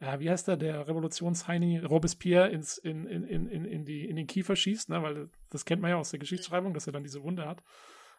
ja, 0.00 0.18
wie 0.18 0.30
heißt 0.30 0.48
der, 0.48 0.56
der 0.56 0.88
Revolutionsheini 0.88 1.78
Robespierre 1.78 2.48
ins, 2.48 2.76
in, 2.78 3.06
in, 3.06 3.24
in, 3.24 3.64
in, 3.64 3.84
die, 3.84 4.08
in 4.08 4.16
den 4.16 4.26
Kiefer 4.26 4.56
schießt, 4.56 4.88
ne? 4.88 5.02
weil 5.02 5.30
das 5.50 5.64
kennt 5.64 5.80
man 5.80 5.92
ja 5.92 5.96
aus 5.96 6.10
der 6.10 6.18
Geschichtsschreibung, 6.18 6.74
dass 6.74 6.86
er 6.88 6.92
dann 6.92 7.04
diese 7.04 7.22
Wunde 7.22 7.46
hat. 7.46 7.62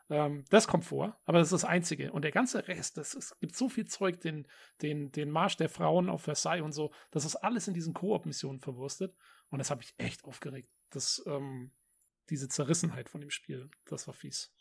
Ähm, 0.09 0.45
das 0.49 0.67
kommt 0.67 0.85
vor, 0.85 1.19
aber 1.25 1.39
das 1.39 1.47
ist 1.47 1.63
das 1.63 1.69
Einzige. 1.69 2.13
Und 2.13 2.23
der 2.23 2.31
ganze 2.31 2.67
Rest, 2.69 2.97
das, 2.97 3.13
es 3.13 3.37
gibt 3.41 3.55
so 3.55 3.67
viel 3.67 3.85
Zeug, 3.85 4.21
den, 4.21 4.47
den, 4.81 5.11
den 5.11 5.29
Marsch 5.29 5.57
der 5.57 5.67
Frauen 5.67 6.09
auf 6.09 6.21
Versailles 6.21 6.63
und 6.63 6.71
so, 6.71 6.93
das 7.11 7.25
ist 7.25 7.35
alles 7.35 7.67
in 7.67 7.73
diesen 7.73 7.93
Koop-Missionen 7.93 8.61
verwurstet. 8.61 9.13
Und 9.49 9.59
das 9.59 9.69
hat 9.69 9.79
mich 9.79 9.93
echt 9.97 10.23
aufgeregt. 10.23 10.69
Das, 10.93 11.23
ähm, 11.25 11.71
diese 12.29 12.47
Zerrissenheit 12.47 13.09
von 13.09 13.21
dem 13.21 13.29
Spiel, 13.29 13.69
das 13.85 14.07
war 14.07 14.13
fies. 14.13 14.53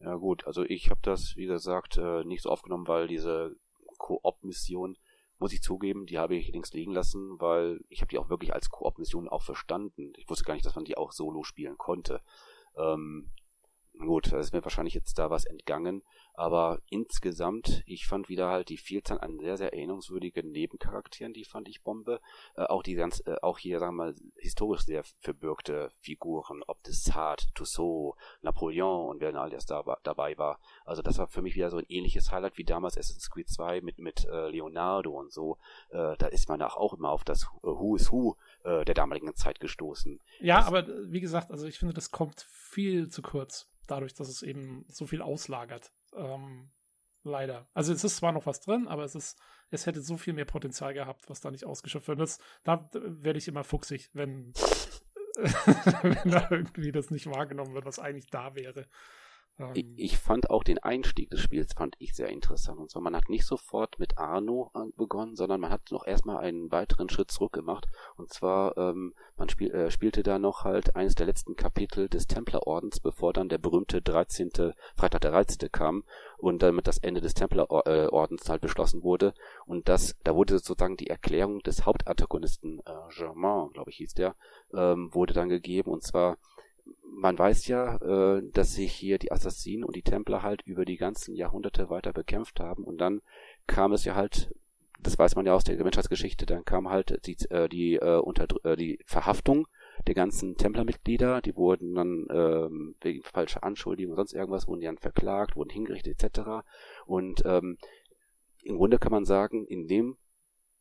Ja 0.00 0.16
gut, 0.16 0.46
also 0.46 0.64
ich 0.64 0.90
habe 0.90 1.00
das, 1.02 1.36
wie 1.36 1.46
gesagt, 1.46 1.96
äh, 1.96 2.24
nicht 2.24 2.42
so 2.42 2.50
aufgenommen, 2.50 2.88
weil 2.88 3.06
diese 3.06 3.56
Koop-Mission 3.98 4.98
muss 5.38 5.52
ich 5.52 5.62
zugeben, 5.62 6.06
die 6.06 6.18
habe 6.18 6.36
ich 6.36 6.48
links 6.48 6.72
liegen 6.72 6.92
lassen, 6.92 7.40
weil 7.40 7.80
ich 7.88 8.00
habe 8.00 8.08
die 8.08 8.18
auch 8.18 8.30
wirklich 8.30 8.52
als 8.54 8.70
Koop-Mission 8.70 9.28
auch 9.28 9.42
verstanden. 9.42 10.12
Ich 10.16 10.28
wusste 10.28 10.44
gar 10.44 10.54
nicht, 10.54 10.66
dass 10.66 10.74
man 10.74 10.84
die 10.84 10.96
auch 10.96 11.12
solo 11.12 11.42
spielen 11.42 11.76
konnte. 11.76 12.22
Ähm, 12.76 13.30
gut, 13.98 14.32
da 14.32 14.38
ist 14.38 14.52
mir 14.52 14.64
wahrscheinlich 14.64 14.94
jetzt 14.94 15.18
da 15.18 15.30
was 15.30 15.44
entgangen. 15.44 16.02
Aber 16.34 16.80
insgesamt, 16.90 17.82
ich 17.86 18.06
fand 18.06 18.28
wieder 18.28 18.48
halt 18.48 18.68
die 18.68 18.76
Vielzahl 18.76 19.20
an 19.20 19.38
sehr, 19.38 19.56
sehr 19.56 19.72
erinnerungswürdigen 19.72 20.50
Nebencharakteren, 20.50 21.32
die 21.32 21.44
fand 21.44 21.68
ich 21.68 21.82
Bombe. 21.82 22.20
Äh, 22.56 22.64
auch 22.64 22.82
die 22.82 22.94
ganz, 22.94 23.22
äh, 23.26 23.36
auch 23.40 23.58
hier, 23.58 23.78
sagen 23.78 23.96
wir 23.96 24.06
mal, 24.06 24.14
historisch 24.36 24.82
sehr 24.82 25.04
verbürgte 25.20 25.90
Figuren, 26.00 26.62
ob 26.66 26.82
das 26.82 27.14
Hart, 27.14 27.54
Tussaud, 27.54 28.16
Napoleon 28.42 29.08
und 29.08 29.20
wer 29.20 29.34
alles 29.34 29.66
da, 29.66 29.84
dabei 30.02 30.36
war. 30.36 30.58
Also 30.84 31.02
das 31.02 31.18
war 31.18 31.28
für 31.28 31.42
mich 31.42 31.54
wieder 31.54 31.70
so 31.70 31.78
ein 31.78 31.86
ähnliches 31.88 32.32
Highlight 32.32 32.58
wie 32.58 32.64
damals 32.64 32.98
Assassin's 32.98 33.30
Creed 33.30 33.48
2 33.48 33.80
mit, 33.80 33.98
mit 33.98 34.24
äh, 34.24 34.48
Leonardo 34.48 35.12
und 35.12 35.32
so. 35.32 35.58
Äh, 35.90 36.16
da 36.18 36.26
ist 36.26 36.48
man 36.48 36.60
auch 36.62 36.94
immer 36.94 37.10
auf 37.10 37.24
das 37.24 37.46
Who 37.62 37.96
is 37.96 38.10
Who 38.10 38.36
äh, 38.64 38.84
der 38.84 38.94
damaligen 38.94 39.34
Zeit 39.36 39.60
gestoßen. 39.60 40.20
Ja, 40.40 40.58
das, 40.58 40.66
aber 40.66 40.86
wie 41.10 41.20
gesagt, 41.20 41.50
also 41.50 41.66
ich 41.66 41.78
finde, 41.78 41.94
das 41.94 42.10
kommt 42.10 42.40
viel 42.40 43.08
zu 43.08 43.22
kurz, 43.22 43.68
dadurch, 43.86 44.14
dass 44.14 44.28
es 44.28 44.42
eben 44.42 44.84
so 44.88 45.06
viel 45.06 45.22
auslagert. 45.22 45.92
Ähm, 46.16 46.70
leider. 47.22 47.68
Also 47.74 47.92
es 47.92 48.04
ist 48.04 48.16
zwar 48.16 48.32
noch 48.32 48.46
was 48.46 48.60
drin, 48.60 48.86
aber 48.88 49.04
es 49.04 49.14
ist, 49.14 49.38
es 49.70 49.86
hätte 49.86 50.00
so 50.00 50.16
viel 50.16 50.34
mehr 50.34 50.44
Potenzial 50.44 50.94
gehabt, 50.94 51.28
was 51.28 51.40
da 51.40 51.50
nicht 51.50 51.64
ausgeschöpft 51.64 52.08
wird. 52.08 52.20
Das, 52.20 52.38
da 52.62 52.88
werde 52.92 53.38
ich 53.38 53.48
immer 53.48 53.64
fuchsig, 53.64 54.10
wenn, 54.12 54.52
wenn 56.02 56.30
da 56.30 56.48
irgendwie 56.50 56.92
das 56.92 57.10
nicht 57.10 57.26
wahrgenommen 57.26 57.74
wird, 57.74 57.86
was 57.86 57.98
eigentlich 57.98 58.30
da 58.30 58.54
wäre. 58.54 58.86
Ähm, 59.58 59.94
ich 59.96 60.18
fand 60.18 60.50
auch 60.50 60.64
den 60.64 60.78
Einstieg 60.78 61.30
des 61.30 61.40
Spiels 61.40 61.74
fand 61.74 61.94
ich 61.98 62.14
sehr 62.14 62.28
interessant. 62.28 62.78
Und 62.78 62.90
zwar, 62.90 63.02
man 63.02 63.14
hat 63.14 63.28
nicht 63.28 63.46
sofort 63.46 63.98
mit 63.98 64.18
Arno 64.18 64.70
begonnen, 64.96 65.36
sondern 65.36 65.60
man 65.60 65.70
hat 65.70 65.90
noch 65.90 66.06
erstmal 66.06 66.38
einen 66.38 66.72
weiteren 66.72 67.08
Schritt 67.08 67.30
zurück 67.30 67.52
gemacht. 67.52 67.86
Und 68.16 68.32
zwar, 68.32 68.76
ähm, 68.76 69.14
man 69.36 69.48
spiel, 69.48 69.70
äh, 69.72 69.90
spielte 69.90 70.22
da 70.22 70.38
noch 70.38 70.64
halt 70.64 70.96
eines 70.96 71.14
der 71.14 71.26
letzten 71.26 71.56
Kapitel 71.56 72.08
des 72.08 72.26
Templerordens, 72.26 73.00
bevor 73.00 73.32
dann 73.32 73.48
der 73.48 73.58
berühmte 73.58 74.02
13. 74.02 74.74
Freitag 74.96 75.20
der 75.20 75.30
13. 75.30 75.68
kam 75.70 76.04
und 76.38 76.62
damit 76.62 76.86
das 76.86 76.98
Ende 76.98 77.20
des 77.20 77.34
Templerordens 77.34 78.48
halt 78.48 78.60
beschlossen 78.60 79.02
wurde. 79.02 79.34
Und 79.66 79.88
das, 79.88 80.16
da 80.24 80.34
wurde 80.34 80.58
sozusagen 80.58 80.96
die 80.96 81.08
Erklärung 81.08 81.60
des 81.60 81.86
Hauptantagonisten, 81.86 82.80
äh, 82.80 83.14
Germain, 83.16 83.70
glaube 83.72 83.90
ich 83.90 83.98
hieß 83.98 84.14
der, 84.14 84.34
ähm, 84.72 85.14
wurde 85.14 85.34
dann 85.34 85.48
gegeben. 85.48 85.90
Und 85.90 86.02
zwar, 86.02 86.38
man 87.02 87.38
weiß 87.38 87.66
ja, 87.68 87.96
äh, 87.96 88.42
dass 88.52 88.74
sich 88.74 88.92
hier 88.92 89.18
die 89.18 89.32
Assassinen 89.32 89.84
und 89.84 89.96
die 89.96 90.02
Templer 90.02 90.42
halt 90.42 90.62
über 90.62 90.84
die 90.84 90.96
ganzen 90.96 91.34
Jahrhunderte 91.34 91.88
weiter 91.88 92.12
bekämpft 92.12 92.60
haben 92.60 92.84
und 92.84 92.98
dann 92.98 93.22
kam 93.66 93.92
es 93.92 94.04
ja 94.04 94.14
halt, 94.14 94.54
das 95.00 95.18
weiß 95.18 95.36
man 95.36 95.46
ja 95.46 95.54
aus 95.54 95.64
der 95.64 95.82
Menschheitsgeschichte, 95.82 96.46
dann 96.46 96.64
kam 96.64 96.88
halt 96.88 97.26
die, 97.26 97.36
äh, 97.50 97.68
die, 97.68 97.96
äh, 97.96 98.76
die 98.76 98.98
Verhaftung 99.06 99.66
der 100.06 100.14
ganzen 100.14 100.56
Templermitglieder, 100.56 101.40
die 101.40 101.56
wurden 101.56 101.94
dann 101.94 102.26
ähm, 102.30 102.94
wegen 103.00 103.22
falscher 103.22 103.62
Anschuldigung 103.62 104.12
und 104.12 104.16
sonst 104.16 104.32
irgendwas, 104.34 104.66
wurden 104.66 104.80
die 104.80 104.86
dann 104.86 104.98
verklagt, 104.98 105.56
wurden 105.56 105.70
hingerichtet 105.70 106.22
etc. 106.22 106.66
Und 107.06 107.42
ähm, 107.46 107.78
im 108.62 108.76
Grunde 108.76 108.98
kann 108.98 109.12
man 109.12 109.24
sagen, 109.24 109.66
in 109.66 109.86
dem 109.86 110.16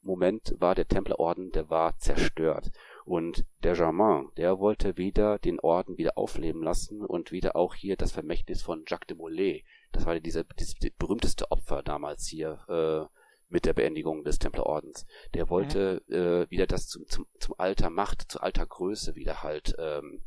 Moment 0.01 0.55
war 0.59 0.75
der 0.75 0.87
Templerorden, 0.87 1.51
der 1.51 1.69
war 1.69 1.97
zerstört. 1.97 2.71
Und 3.05 3.45
der 3.63 3.73
Germain, 3.73 4.29
der 4.37 4.59
wollte 4.59 4.97
wieder 4.97 5.37
den 5.39 5.59
Orden 5.59 5.97
wieder 5.97 6.17
aufleben 6.17 6.63
lassen 6.63 7.05
und 7.05 7.31
wieder 7.31 7.55
auch 7.55 7.75
hier 7.75 7.97
das 7.97 8.11
Vermächtnis 8.11 8.61
von 8.61 8.83
Jacques 8.87 9.07
de 9.07 9.17
Molay. 9.17 9.65
Das 9.91 10.05
war 10.05 10.19
diese, 10.19 10.45
dieses 10.57 10.75
berühmteste 10.97 11.51
Opfer 11.51 11.83
damals 11.83 12.27
hier 12.27 12.59
äh, 12.69 13.13
mit 13.49 13.65
der 13.65 13.73
Beendigung 13.73 14.23
des 14.23 14.39
Templerordens. 14.39 15.05
Der 15.33 15.49
wollte 15.49 16.01
mhm. 16.07 16.15
äh, 16.15 16.49
wieder 16.49 16.65
das 16.65 16.87
zum, 16.87 17.05
zum, 17.07 17.27
zum 17.39 17.55
alter 17.57 17.89
Macht, 17.89 18.31
zu 18.31 18.39
alter 18.39 18.65
Größe 18.65 19.15
wieder 19.15 19.43
halt 19.43 19.75
ähm, 19.77 20.23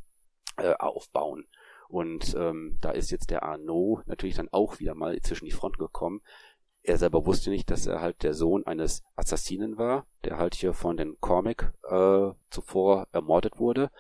äh, 0.57 0.75
aufbauen. 0.75 1.47
Und 1.89 2.35
ähm, 2.35 2.79
da 2.81 2.91
ist 2.91 3.11
jetzt 3.11 3.31
der 3.31 3.43
Arnaud 3.45 4.07
natürlich 4.07 4.37
dann 4.37 4.49
auch 4.51 4.81
wieder 4.81 4.95
mal 4.95 5.21
zwischen 5.21 5.45
die 5.45 5.53
Fronten 5.53 5.79
gekommen, 5.79 6.21
er 6.87 6.99
selber 6.99 7.27
wusste 7.27 7.51
nicht, 7.51 7.71
dass 7.71 7.87
er 7.87 8.01
halt 8.01 8.23
der 8.23 8.33
Sohn 8.33 8.65
eines 8.65 9.03
Assassinen 9.17 9.77
war, 9.77 10.07
der 10.25 10.39
halt 10.39 10.55
hier 10.55 10.73
von 10.73 10.97
den 10.97 11.21
Cormac 11.21 11.75
äh, 11.83 12.31
zuvor 12.51 13.09
ermordet 13.13 13.59
wurde. 13.59 13.91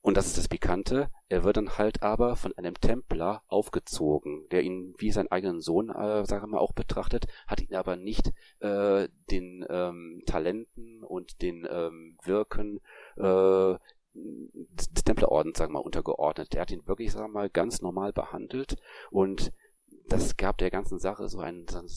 Und 0.00 0.16
das 0.16 0.26
ist 0.26 0.38
das 0.38 0.48
Pikante. 0.48 1.10
Er 1.28 1.44
wird 1.44 1.56
dann 1.56 1.78
halt 1.78 2.02
aber 2.02 2.34
von 2.34 2.56
einem 2.56 2.74
Templer 2.74 3.42
aufgezogen, 3.46 4.46
der 4.50 4.62
ihn 4.62 4.94
wie 4.98 5.12
seinen 5.12 5.30
eigenen 5.30 5.60
Sohn, 5.60 5.90
äh, 5.90 6.24
sagen 6.24 6.42
wir 6.42 6.48
mal, 6.48 6.58
auch 6.58 6.72
betrachtet, 6.72 7.26
hat 7.46 7.60
ihn 7.60 7.74
aber 7.74 7.96
nicht 7.96 8.32
äh, 8.60 9.08
den 9.30 9.64
ähm, 9.68 10.22
Talenten 10.26 11.04
und 11.04 11.40
den 11.42 11.68
ähm, 11.70 12.16
Wirken 12.24 12.80
äh, 13.16 13.76
des 14.14 15.04
Templerordens, 15.04 15.58
sagen 15.58 15.72
wir 15.72 15.78
mal, 15.78 15.84
untergeordnet. 15.84 16.52
Der 16.52 16.62
hat 16.62 16.70
ihn 16.72 16.86
wirklich, 16.88 17.12
sagen 17.12 17.26
wir 17.26 17.40
mal, 17.40 17.50
ganz 17.50 17.80
normal 17.80 18.12
behandelt 18.12 18.76
und 19.10 19.52
das 20.08 20.36
gab 20.36 20.58
der 20.58 20.70
ganzen 20.70 20.98
Sache 20.98 21.28
so, 21.28 21.40
ein, 21.40 21.66
so, 21.68 21.78
eine, 21.78 21.88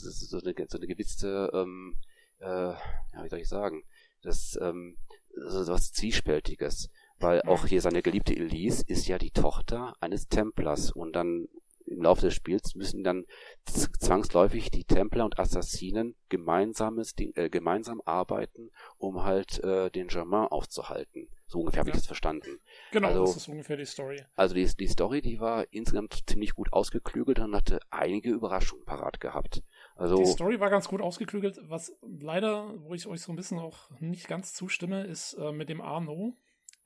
so 0.67 0.77
eine 0.77 0.87
gewisse, 0.87 1.49
ähm, 1.53 1.95
äh, 2.39 2.45
ja, 2.45 3.23
wie 3.23 3.29
soll 3.29 3.39
ich 3.39 3.49
sagen, 3.49 3.83
das, 4.21 4.57
ähm, 4.61 4.97
so 5.35 5.67
was 5.67 5.93
Zwiespältiges. 5.93 6.89
Weil 7.19 7.41
auch 7.43 7.67
hier 7.67 7.81
seine 7.81 8.01
geliebte 8.01 8.35
Elise 8.35 8.83
ist 8.87 9.07
ja 9.07 9.19
die 9.19 9.29
Tochter 9.29 9.95
eines 9.99 10.27
Templers 10.27 10.91
und 10.91 11.15
dann 11.15 11.47
im 11.91 12.01
Laufe 12.01 12.21
des 12.21 12.33
Spiels 12.33 12.75
müssen 12.75 13.03
dann 13.03 13.25
zwangsläufig 13.65 14.71
die 14.71 14.85
Templer 14.85 15.25
und 15.25 15.39
Assassinen 15.39 16.15
gemeinsames, 16.29 17.13
äh, 17.17 17.49
gemeinsam 17.49 18.01
arbeiten, 18.05 18.71
um 18.97 19.23
halt 19.23 19.63
äh, 19.63 19.89
den 19.91 20.07
Germain 20.07 20.47
aufzuhalten. 20.47 21.27
So 21.47 21.59
ungefähr 21.59 21.81
habe 21.81 21.89
ja. 21.89 21.95
ich 21.95 22.01
das 22.01 22.07
verstanden. 22.07 22.59
Genau, 22.91 23.09
also, 23.09 23.25
das 23.25 23.35
ist 23.35 23.47
ungefähr 23.49 23.75
die 23.75 23.85
Story. 23.85 24.23
Also 24.35 24.55
die, 24.55 24.65
die 24.65 24.87
Story, 24.87 25.21
die 25.21 25.39
war 25.39 25.65
insgesamt 25.71 26.23
ziemlich 26.25 26.55
gut 26.55 26.71
ausgeklügelt 26.71 27.39
und 27.39 27.53
hatte 27.53 27.79
einige 27.89 28.29
Überraschungen 28.29 28.85
parat 28.85 29.19
gehabt. 29.19 29.61
Also, 29.95 30.15
die 30.15 30.25
Story 30.25 30.59
war 30.59 30.69
ganz 30.69 30.87
gut 30.87 31.01
ausgeklügelt. 31.01 31.59
Was 31.63 31.93
leider, 32.01 32.73
wo 32.83 32.93
ich 32.93 33.05
euch 33.05 33.21
so 33.21 33.33
ein 33.33 33.35
bisschen 33.35 33.59
auch 33.59 33.89
nicht 33.99 34.27
ganz 34.29 34.53
zustimme, 34.53 35.03
ist 35.05 35.33
äh, 35.33 35.51
mit 35.51 35.67
dem 35.67 35.81
Arno 35.81 36.37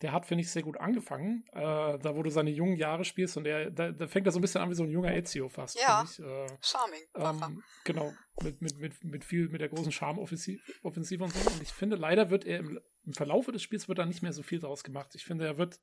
der 0.01 0.11
hat, 0.11 0.25
finde 0.25 0.43
ich, 0.43 0.51
sehr 0.51 0.63
gut 0.63 0.77
angefangen. 0.77 1.45
Äh, 1.53 1.97
da, 1.99 2.15
wo 2.15 2.23
du 2.23 2.29
seine 2.29 2.49
jungen 2.49 2.75
Jahre 2.75 3.05
spielst 3.05 3.37
und 3.37 3.45
der, 3.45 3.71
da, 3.71 3.91
da 3.91 4.07
fängt 4.07 4.27
er 4.27 4.31
so 4.31 4.39
ein 4.39 4.41
bisschen 4.41 4.61
an 4.61 4.69
wie 4.69 4.75
so 4.75 4.83
ein 4.83 4.89
junger 4.89 5.13
Ezio 5.13 5.47
fast. 5.47 5.79
Ja, 5.79 6.03
ich. 6.03 6.19
Äh, 6.19 6.47
charming. 6.61 7.01
Ähm, 7.15 7.63
genau, 7.85 8.13
mit, 8.43 8.61
mit, 8.61 8.77
mit, 8.77 9.03
mit 9.03 9.23
viel, 9.23 9.47
mit 9.49 9.61
der 9.61 9.69
großen 9.69 9.91
Charmoffensive 9.91 10.59
und 10.83 11.33
so. 11.33 11.49
Und 11.49 11.61
ich 11.61 11.71
finde, 11.71 11.95
leider 11.95 12.29
wird 12.29 12.45
er 12.45 12.59
im, 12.59 12.79
im 13.05 13.13
Verlaufe 13.13 13.51
des 13.51 13.63
Spiels 13.63 13.87
wird 13.87 13.99
da 13.99 14.05
nicht 14.05 14.21
mehr 14.21 14.33
so 14.33 14.43
viel 14.43 14.59
draus 14.59 14.83
gemacht. 14.83 15.15
Ich 15.15 15.23
finde, 15.23 15.45
er 15.45 15.57
wird 15.57 15.79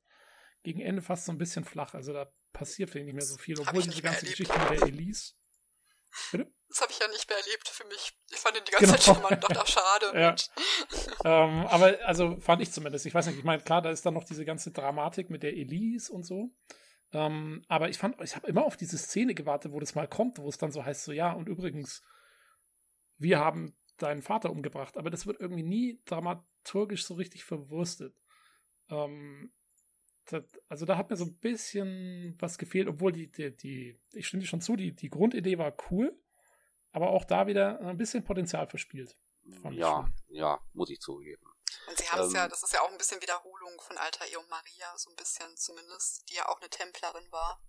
gegen 0.61 0.79
Ende 0.79 1.01
fast 1.01 1.25
so 1.25 1.31
ein 1.31 1.37
bisschen 1.37 1.65
flach. 1.65 1.95
Also 1.95 2.13
da 2.13 2.31
passiert, 2.51 2.91
finde 2.91 3.07
ich, 3.07 3.13
nicht 3.13 3.15
mehr 3.15 3.25
so 3.25 3.37
viel. 3.37 3.59
Obwohl 3.59 3.81
diese 3.81 4.01
ganze 4.01 4.25
Geschichte 4.25 4.57
mit 4.59 4.69
der 4.69 4.87
Elise. 4.87 5.33
Bitte? 6.31 6.53
Das 6.73 6.81
habe 6.81 6.91
ich 6.91 6.97
ja 6.97 7.07
nicht 7.07 7.29
mehr 7.29 7.37
erlebt 7.37 7.69
für 7.69 7.85
mich. 7.85 8.17
Ich 8.31 8.39
fand 8.39 8.57
ihn 8.57 8.63
die 8.65 8.71
ganze 8.71 8.85
genau. 8.87 8.97
Zeit 8.97 9.03
schon 9.03 9.21
mal 9.21 9.35
dachte, 9.35 9.59
ach, 9.61 9.67
schade. 9.67 10.19
ja. 10.19 10.35
ähm, 11.23 11.67
aber 11.67 11.99
also 12.03 12.39
fand 12.39 12.63
ich 12.63 12.71
zumindest. 12.71 13.05
Ich 13.05 13.13
weiß 13.13 13.27
nicht, 13.27 13.37
ich 13.37 13.43
meine, 13.43 13.61
klar, 13.61 13.83
da 13.83 13.91
ist 13.91 14.03
dann 14.07 14.15
noch 14.15 14.23
diese 14.23 14.43
ganze 14.43 14.71
Dramatik 14.71 15.29
mit 15.29 15.43
der 15.43 15.53
Elise 15.55 16.11
und 16.11 16.23
so. 16.23 16.49
Ähm, 17.11 17.63
aber 17.67 17.89
ich 17.89 17.99
fand, 17.99 18.19
ich 18.21 18.35
habe 18.35 18.47
immer 18.47 18.65
auf 18.65 18.75
diese 18.75 18.97
Szene 18.97 19.35
gewartet, 19.35 19.71
wo 19.71 19.79
das 19.79 19.93
mal 19.93 20.07
kommt, 20.07 20.39
wo 20.39 20.49
es 20.49 20.57
dann 20.57 20.71
so 20.71 20.83
heißt, 20.83 21.03
so 21.03 21.11
ja, 21.11 21.31
und 21.33 21.47
übrigens, 21.47 22.01
wir 23.19 23.37
haben 23.37 23.77
deinen 23.97 24.23
Vater 24.23 24.49
umgebracht. 24.49 24.97
Aber 24.97 25.11
das 25.11 25.27
wird 25.27 25.39
irgendwie 25.39 25.61
nie 25.61 26.01
dramaturgisch 26.05 27.05
so 27.05 27.13
richtig 27.13 27.43
verwurstet. 27.43 28.15
Ähm, 28.89 29.53
das, 30.25 30.43
also 30.69 30.87
da 30.87 30.97
hat 30.97 31.11
mir 31.11 31.17
so 31.17 31.25
ein 31.25 31.37
bisschen 31.37 32.35
was 32.39 32.57
gefehlt, 32.57 32.87
obwohl 32.87 33.11
die, 33.11 33.31
die, 33.31 33.55
die 33.55 33.99
ich 34.13 34.25
stimme 34.25 34.41
dir 34.41 34.47
schon 34.47 34.61
zu, 34.61 34.75
die, 34.75 34.95
die 34.95 35.11
Grundidee 35.11 35.59
war 35.59 35.75
cool 35.91 36.17
aber 36.93 37.09
auch 37.09 37.25
da 37.25 37.47
wieder 37.47 37.79
ein 37.81 37.97
bisschen 37.97 38.23
Potenzial 38.23 38.67
verspielt. 38.67 39.17
Ja, 39.71 40.07
ja, 40.29 40.59
muss 40.73 40.89
ich 40.89 41.01
zugeben. 41.01 41.45
Und 41.87 41.97
sie 41.97 42.07
haben 42.09 42.21
es 42.21 42.29
ähm, 42.29 42.35
ja, 42.35 42.47
das 42.47 42.63
ist 42.63 42.71
ja 42.71 42.81
auch 42.81 42.91
ein 42.91 42.97
bisschen 42.97 43.21
Wiederholung 43.21 43.81
von 43.81 43.97
Alter 43.97 44.25
Eo 44.31 44.41
Maria, 44.43 44.97
so 44.97 45.09
ein 45.09 45.15
bisschen 45.15 45.57
zumindest, 45.57 46.29
die 46.29 46.35
ja 46.35 46.47
auch 46.47 46.61
eine 46.61 46.69
Templerin 46.69 47.29
war. 47.31 47.61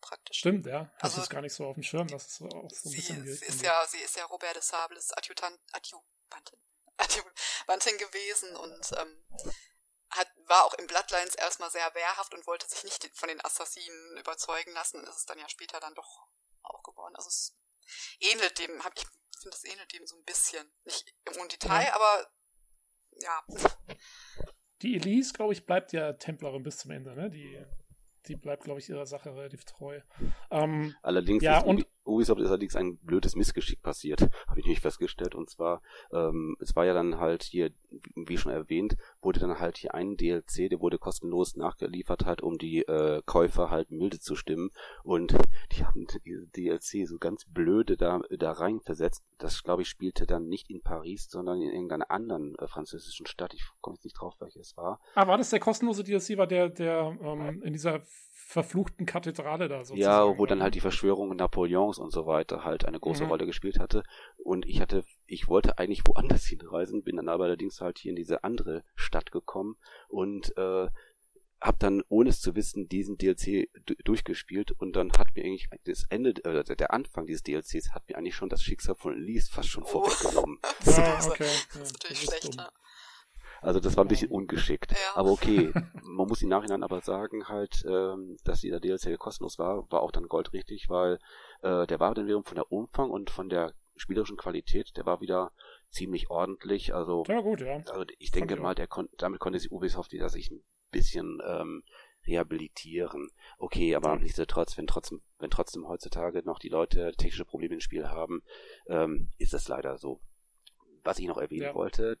Praktisch. 0.00 0.38
Stimmt, 0.38 0.66
ja. 0.66 0.92
Das 1.00 1.12
also, 1.12 1.22
ist 1.22 1.30
gar 1.30 1.40
nicht 1.42 1.54
so 1.54 1.66
auf 1.66 1.74
dem 1.74 1.82
Schirm, 1.82 2.06
das 2.08 2.26
ist 2.26 2.42
auch 2.42 2.70
so 2.70 2.88
ein 2.88 2.92
sie, 2.92 2.96
bisschen 2.96 3.24
sie 3.24 3.44
ist 3.44 3.62
ja, 3.62 3.86
sie 3.86 3.98
ist 3.98 4.16
ja 4.16 4.24
Robert 4.26 4.54
de 4.54 4.62
Sables 4.62 5.12
Adjutant, 5.12 5.58
Adjutantin, 5.72 6.58
Adjutantin 6.96 7.98
gewesen 7.98 8.56
und 8.56 8.92
ähm, 8.98 9.24
hat, 10.10 10.28
war 10.46 10.64
auch 10.64 10.74
im 10.74 10.86
Bloodlines 10.86 11.34
erstmal 11.34 11.70
sehr 11.70 11.94
wehrhaft 11.94 12.34
und 12.34 12.46
wollte 12.46 12.68
sich 12.68 12.84
nicht 12.84 13.10
von 13.14 13.28
den 13.28 13.44
Assassinen 13.44 14.16
überzeugen 14.18 14.72
lassen 14.72 15.02
ist 15.04 15.16
es 15.16 15.26
dann 15.26 15.38
ja 15.38 15.48
später 15.48 15.80
dann 15.80 15.94
doch 15.94 16.28
auch 16.62 16.82
geworden. 16.82 17.14
Also 17.16 17.28
es 17.28 17.56
ähnelt 18.20 18.58
dem, 18.58 18.82
hab 18.84 18.92
ich 18.96 19.04
finde, 19.40 19.56
das 19.56 19.64
ähnelt 19.64 19.92
dem 19.92 20.06
so 20.06 20.16
ein 20.16 20.24
bisschen. 20.24 20.70
Nicht 20.84 21.14
im 21.26 21.48
Detail, 21.48 21.84
ja. 21.84 21.94
aber 21.94 22.30
ja. 23.22 23.44
Die 24.82 24.96
Elise, 24.96 25.32
glaube 25.32 25.52
ich, 25.52 25.66
bleibt 25.66 25.92
ja 25.92 26.12
Templerin 26.14 26.62
bis 26.62 26.78
zum 26.78 26.90
Ende, 26.90 27.14
ne? 27.14 27.30
Die, 27.30 27.62
die 28.26 28.36
bleibt, 28.36 28.64
glaube 28.64 28.80
ich, 28.80 28.88
ihrer 28.88 29.06
Sache 29.06 29.34
relativ 29.34 29.64
treu. 29.64 30.00
Ähm, 30.50 30.94
Allerdings 31.02 31.42
ja, 31.42 31.60
und, 31.60 31.86
Ubisoft 32.10 32.40
ist 32.40 32.48
allerdings 32.48 32.76
ein 32.76 32.96
blödes 32.98 33.36
Missgeschick 33.36 33.82
passiert, 33.82 34.20
habe 34.48 34.60
ich 34.60 34.66
nicht 34.66 34.80
festgestellt. 34.80 35.34
Und 35.34 35.50
zwar, 35.50 35.82
ähm, 36.12 36.56
es 36.60 36.74
war 36.76 36.84
ja 36.84 36.94
dann 36.94 37.18
halt 37.18 37.42
hier, 37.42 37.70
wie 38.14 38.38
schon 38.38 38.52
erwähnt, 38.52 38.96
wurde 39.22 39.40
dann 39.40 39.58
halt 39.58 39.78
hier 39.78 39.94
ein 39.94 40.16
DLC, 40.16 40.68
der 40.70 40.80
wurde 40.80 40.98
kostenlos 40.98 41.56
nachgeliefert 41.56 42.26
halt, 42.26 42.42
um 42.42 42.58
die 42.58 42.82
äh, 42.82 43.22
Käufer 43.24 43.70
halt 43.70 43.90
milde 43.90 44.18
zu 44.18 44.36
stimmen. 44.36 44.70
Und 45.02 45.36
die 45.72 45.84
haben 45.84 46.06
diese 46.24 46.46
DLC 46.46 47.08
so 47.08 47.18
ganz 47.18 47.44
blöde 47.44 47.96
da, 47.96 48.20
da 48.30 48.52
rein 48.52 48.80
versetzt. 48.80 49.22
Das, 49.38 49.62
glaube 49.62 49.82
ich, 49.82 49.88
spielte 49.88 50.26
dann 50.26 50.48
nicht 50.48 50.70
in 50.70 50.82
Paris, 50.82 51.28
sondern 51.30 51.62
in 51.62 51.70
irgendeiner 51.70 52.10
anderen 52.10 52.56
äh, 52.56 52.66
französischen 52.66 53.26
Stadt. 53.26 53.54
Ich 53.54 53.64
komme 53.80 53.96
jetzt 53.96 54.04
nicht 54.04 54.18
drauf, 54.18 54.34
welches 54.40 54.76
war. 54.76 55.00
Ah, 55.14 55.26
war 55.26 55.38
das 55.38 55.50
der 55.50 55.60
kostenlose 55.60 56.04
DLC, 56.04 56.36
war 56.36 56.46
der, 56.46 56.68
der 56.68 57.16
ähm, 57.22 57.62
in 57.62 57.72
dieser 57.72 58.02
verfluchten 58.50 59.06
Kathedrale 59.06 59.68
da 59.68 59.84
sozusagen. 59.84 60.00
Ja, 60.00 60.36
wo 60.36 60.44
dann 60.44 60.60
halt 60.60 60.74
die 60.74 60.80
Verschwörung 60.80 61.36
Napoleons 61.36 61.98
und 61.98 62.10
so 62.10 62.26
weiter 62.26 62.64
halt 62.64 62.84
eine 62.84 62.98
große 62.98 63.22
mhm. 63.22 63.30
Rolle 63.30 63.46
gespielt 63.46 63.78
hatte. 63.78 64.02
Und 64.42 64.66
ich 64.66 64.80
hatte, 64.80 65.04
ich 65.26 65.46
wollte 65.46 65.78
eigentlich 65.78 66.02
woanders 66.04 66.44
hinreisen, 66.46 67.04
bin 67.04 67.16
dann 67.16 67.28
aber 67.28 67.44
allerdings 67.44 67.80
halt 67.80 67.98
hier 67.98 68.10
in 68.10 68.16
diese 68.16 68.42
andere 68.42 68.82
Stadt 68.96 69.30
gekommen 69.30 69.76
und 70.08 70.56
äh, 70.56 70.88
hab 71.60 71.78
dann, 71.78 72.02
ohne 72.08 72.30
es 72.30 72.40
zu 72.40 72.56
wissen, 72.56 72.88
diesen 72.88 73.18
DLC 73.18 73.68
durchgespielt 74.02 74.72
und 74.72 74.96
dann 74.96 75.12
hat 75.12 75.28
mir 75.36 75.44
eigentlich 75.44 75.68
das 75.84 76.06
Ende, 76.08 76.30
äh, 76.44 76.64
der 76.74 76.92
Anfang 76.92 77.26
dieses 77.26 77.44
DLCs 77.44 77.90
hat 77.92 78.08
mir 78.08 78.16
eigentlich 78.16 78.34
schon 78.34 78.48
das 78.48 78.64
Schicksal 78.64 78.96
von 78.96 79.14
Elise 79.14 79.52
fast 79.52 79.68
schon 79.68 79.84
oh. 79.84 79.86
vorweggenommen. 79.86 80.58
Ja, 80.86 81.20
okay. 81.24 81.44
Das 81.72 81.82
ist 81.82 81.92
natürlich 81.92 82.24
ja, 82.24 82.30
schlecht, 82.30 82.56
ne? 82.56 82.68
Also 83.62 83.80
das 83.80 83.96
war 83.96 84.04
ein 84.04 84.08
bisschen 84.08 84.30
ungeschickt. 84.30 84.92
Ja. 84.92 84.98
Aber 85.14 85.30
okay, 85.30 85.72
man 86.02 86.26
muss 86.26 86.42
im 86.42 86.48
Nachhinein 86.48 86.82
aber 86.82 87.00
sagen 87.00 87.48
halt, 87.48 87.84
ähm, 87.86 88.36
dass 88.44 88.60
dieser 88.60 88.80
DLC 88.80 89.18
kostenlos 89.18 89.58
war, 89.58 89.90
war 89.90 90.02
auch 90.02 90.12
dann 90.12 90.28
goldrichtig, 90.28 90.88
weil 90.88 91.18
äh, 91.62 91.86
der 91.86 92.00
war 92.00 92.14
dann 92.14 92.26
wiederum 92.26 92.44
von 92.44 92.56
der 92.56 92.70
Umfang 92.72 93.10
und 93.10 93.30
von 93.30 93.48
der 93.48 93.74
spielerischen 93.96 94.36
Qualität, 94.36 94.96
der 94.96 95.06
war 95.06 95.20
wieder 95.20 95.52
ziemlich 95.90 96.30
ordentlich. 96.30 96.94
Also, 96.94 97.24
ja, 97.28 97.40
gut, 97.40 97.60
ja. 97.60 97.76
also 97.76 98.04
ich 98.18 98.30
denke 98.30 98.56
mal, 98.56 98.74
der 98.74 98.86
kon 98.86 99.08
damit 99.18 99.40
konnte 99.40 99.58
sich 99.58 99.70
Ubisoft 99.70 100.12
wieder 100.12 100.28
sich 100.28 100.50
ein 100.50 100.62
bisschen 100.90 101.40
ähm, 101.46 101.82
rehabilitieren. 102.26 103.30
Okay, 103.58 103.94
aber 103.94 104.10
ja. 104.10 104.16
nichtsdestotrotz, 104.16 104.76
wenn 104.78 104.86
trotzdem, 104.86 105.20
wenn 105.38 105.50
trotzdem 105.50 105.86
heutzutage 105.88 106.42
noch 106.44 106.58
die 106.58 106.68
Leute 106.68 107.12
technische 107.12 107.44
Probleme 107.44 107.74
im 107.74 107.80
Spiel 107.80 108.08
haben, 108.08 108.42
ähm, 108.86 109.30
ist 109.38 109.52
das 109.52 109.68
leider 109.68 109.98
so. 109.98 110.20
Was 111.02 111.18
ich 111.18 111.26
noch 111.26 111.38
erwähnen 111.38 111.62
ja. 111.62 111.74
wollte, 111.74 112.18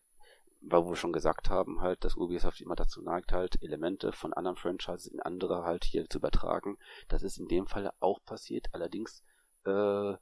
weil 0.60 0.84
wir 0.84 0.96
schon 0.96 1.12
gesagt 1.12 1.50
haben, 1.50 1.80
halt, 1.80 2.04
dass 2.04 2.16
Ubisoft 2.16 2.60
immer 2.60 2.76
dazu 2.76 3.02
neigt, 3.02 3.32
halt 3.32 3.62
Elemente 3.62 4.12
von 4.12 4.32
anderen 4.32 4.56
Franchises 4.56 5.06
in 5.06 5.20
andere 5.20 5.64
halt 5.64 5.84
hier 5.84 6.08
zu 6.08 6.18
übertragen. 6.18 6.78
Das 7.08 7.22
ist 7.22 7.38
in 7.38 7.48
dem 7.48 7.66
Fall 7.66 7.90
auch 8.00 8.22
passiert, 8.24 8.68
allerdings 8.72 9.22
äh, 9.64 10.14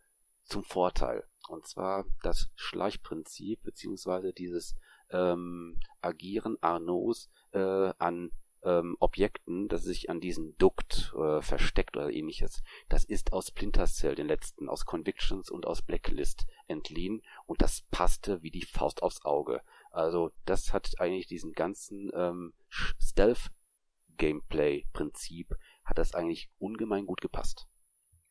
zum 0.44 0.64
Vorteil. 0.64 1.24
Und 1.48 1.66
zwar 1.66 2.04
das 2.22 2.50
Schleichprinzip, 2.54 3.62
beziehungsweise 3.62 4.32
dieses 4.32 4.76
ähm, 5.10 5.78
Agieren 6.00 6.56
Arnaud's 6.60 7.30
äh, 7.52 7.92
an 7.98 8.30
ähm, 8.64 8.96
Objekten, 8.98 9.68
das 9.68 9.82
sich 9.82 10.10
an 10.10 10.20
diesen 10.20 10.56
Dukt 10.58 11.14
äh, 11.16 11.40
versteckt 11.42 11.96
oder 11.96 12.10
ähnliches. 12.10 12.62
Das 12.88 13.04
ist 13.04 13.32
aus 13.32 13.48
Splinter 13.48 13.86
Cell, 13.86 14.14
den 14.14 14.26
letzten, 14.26 14.68
aus 14.68 14.84
Convictions 14.84 15.50
und 15.50 15.66
aus 15.66 15.82
Blacklist 15.82 16.46
entliehen 16.66 17.22
und 17.46 17.62
das 17.62 17.82
passte 17.90 18.42
wie 18.42 18.50
die 18.50 18.64
Faust 18.64 19.02
aufs 19.02 19.24
Auge. 19.24 19.62
Also 19.98 20.32
das 20.44 20.72
hat 20.72 20.88
eigentlich 21.00 21.26
diesen 21.26 21.52
ganzen 21.52 22.12
ähm, 22.14 22.54
Stealth-Gameplay-Prinzip 23.02 25.56
hat 25.84 25.98
das 25.98 26.14
eigentlich 26.14 26.48
ungemein 26.58 27.04
gut 27.04 27.20
gepasst. 27.20 27.66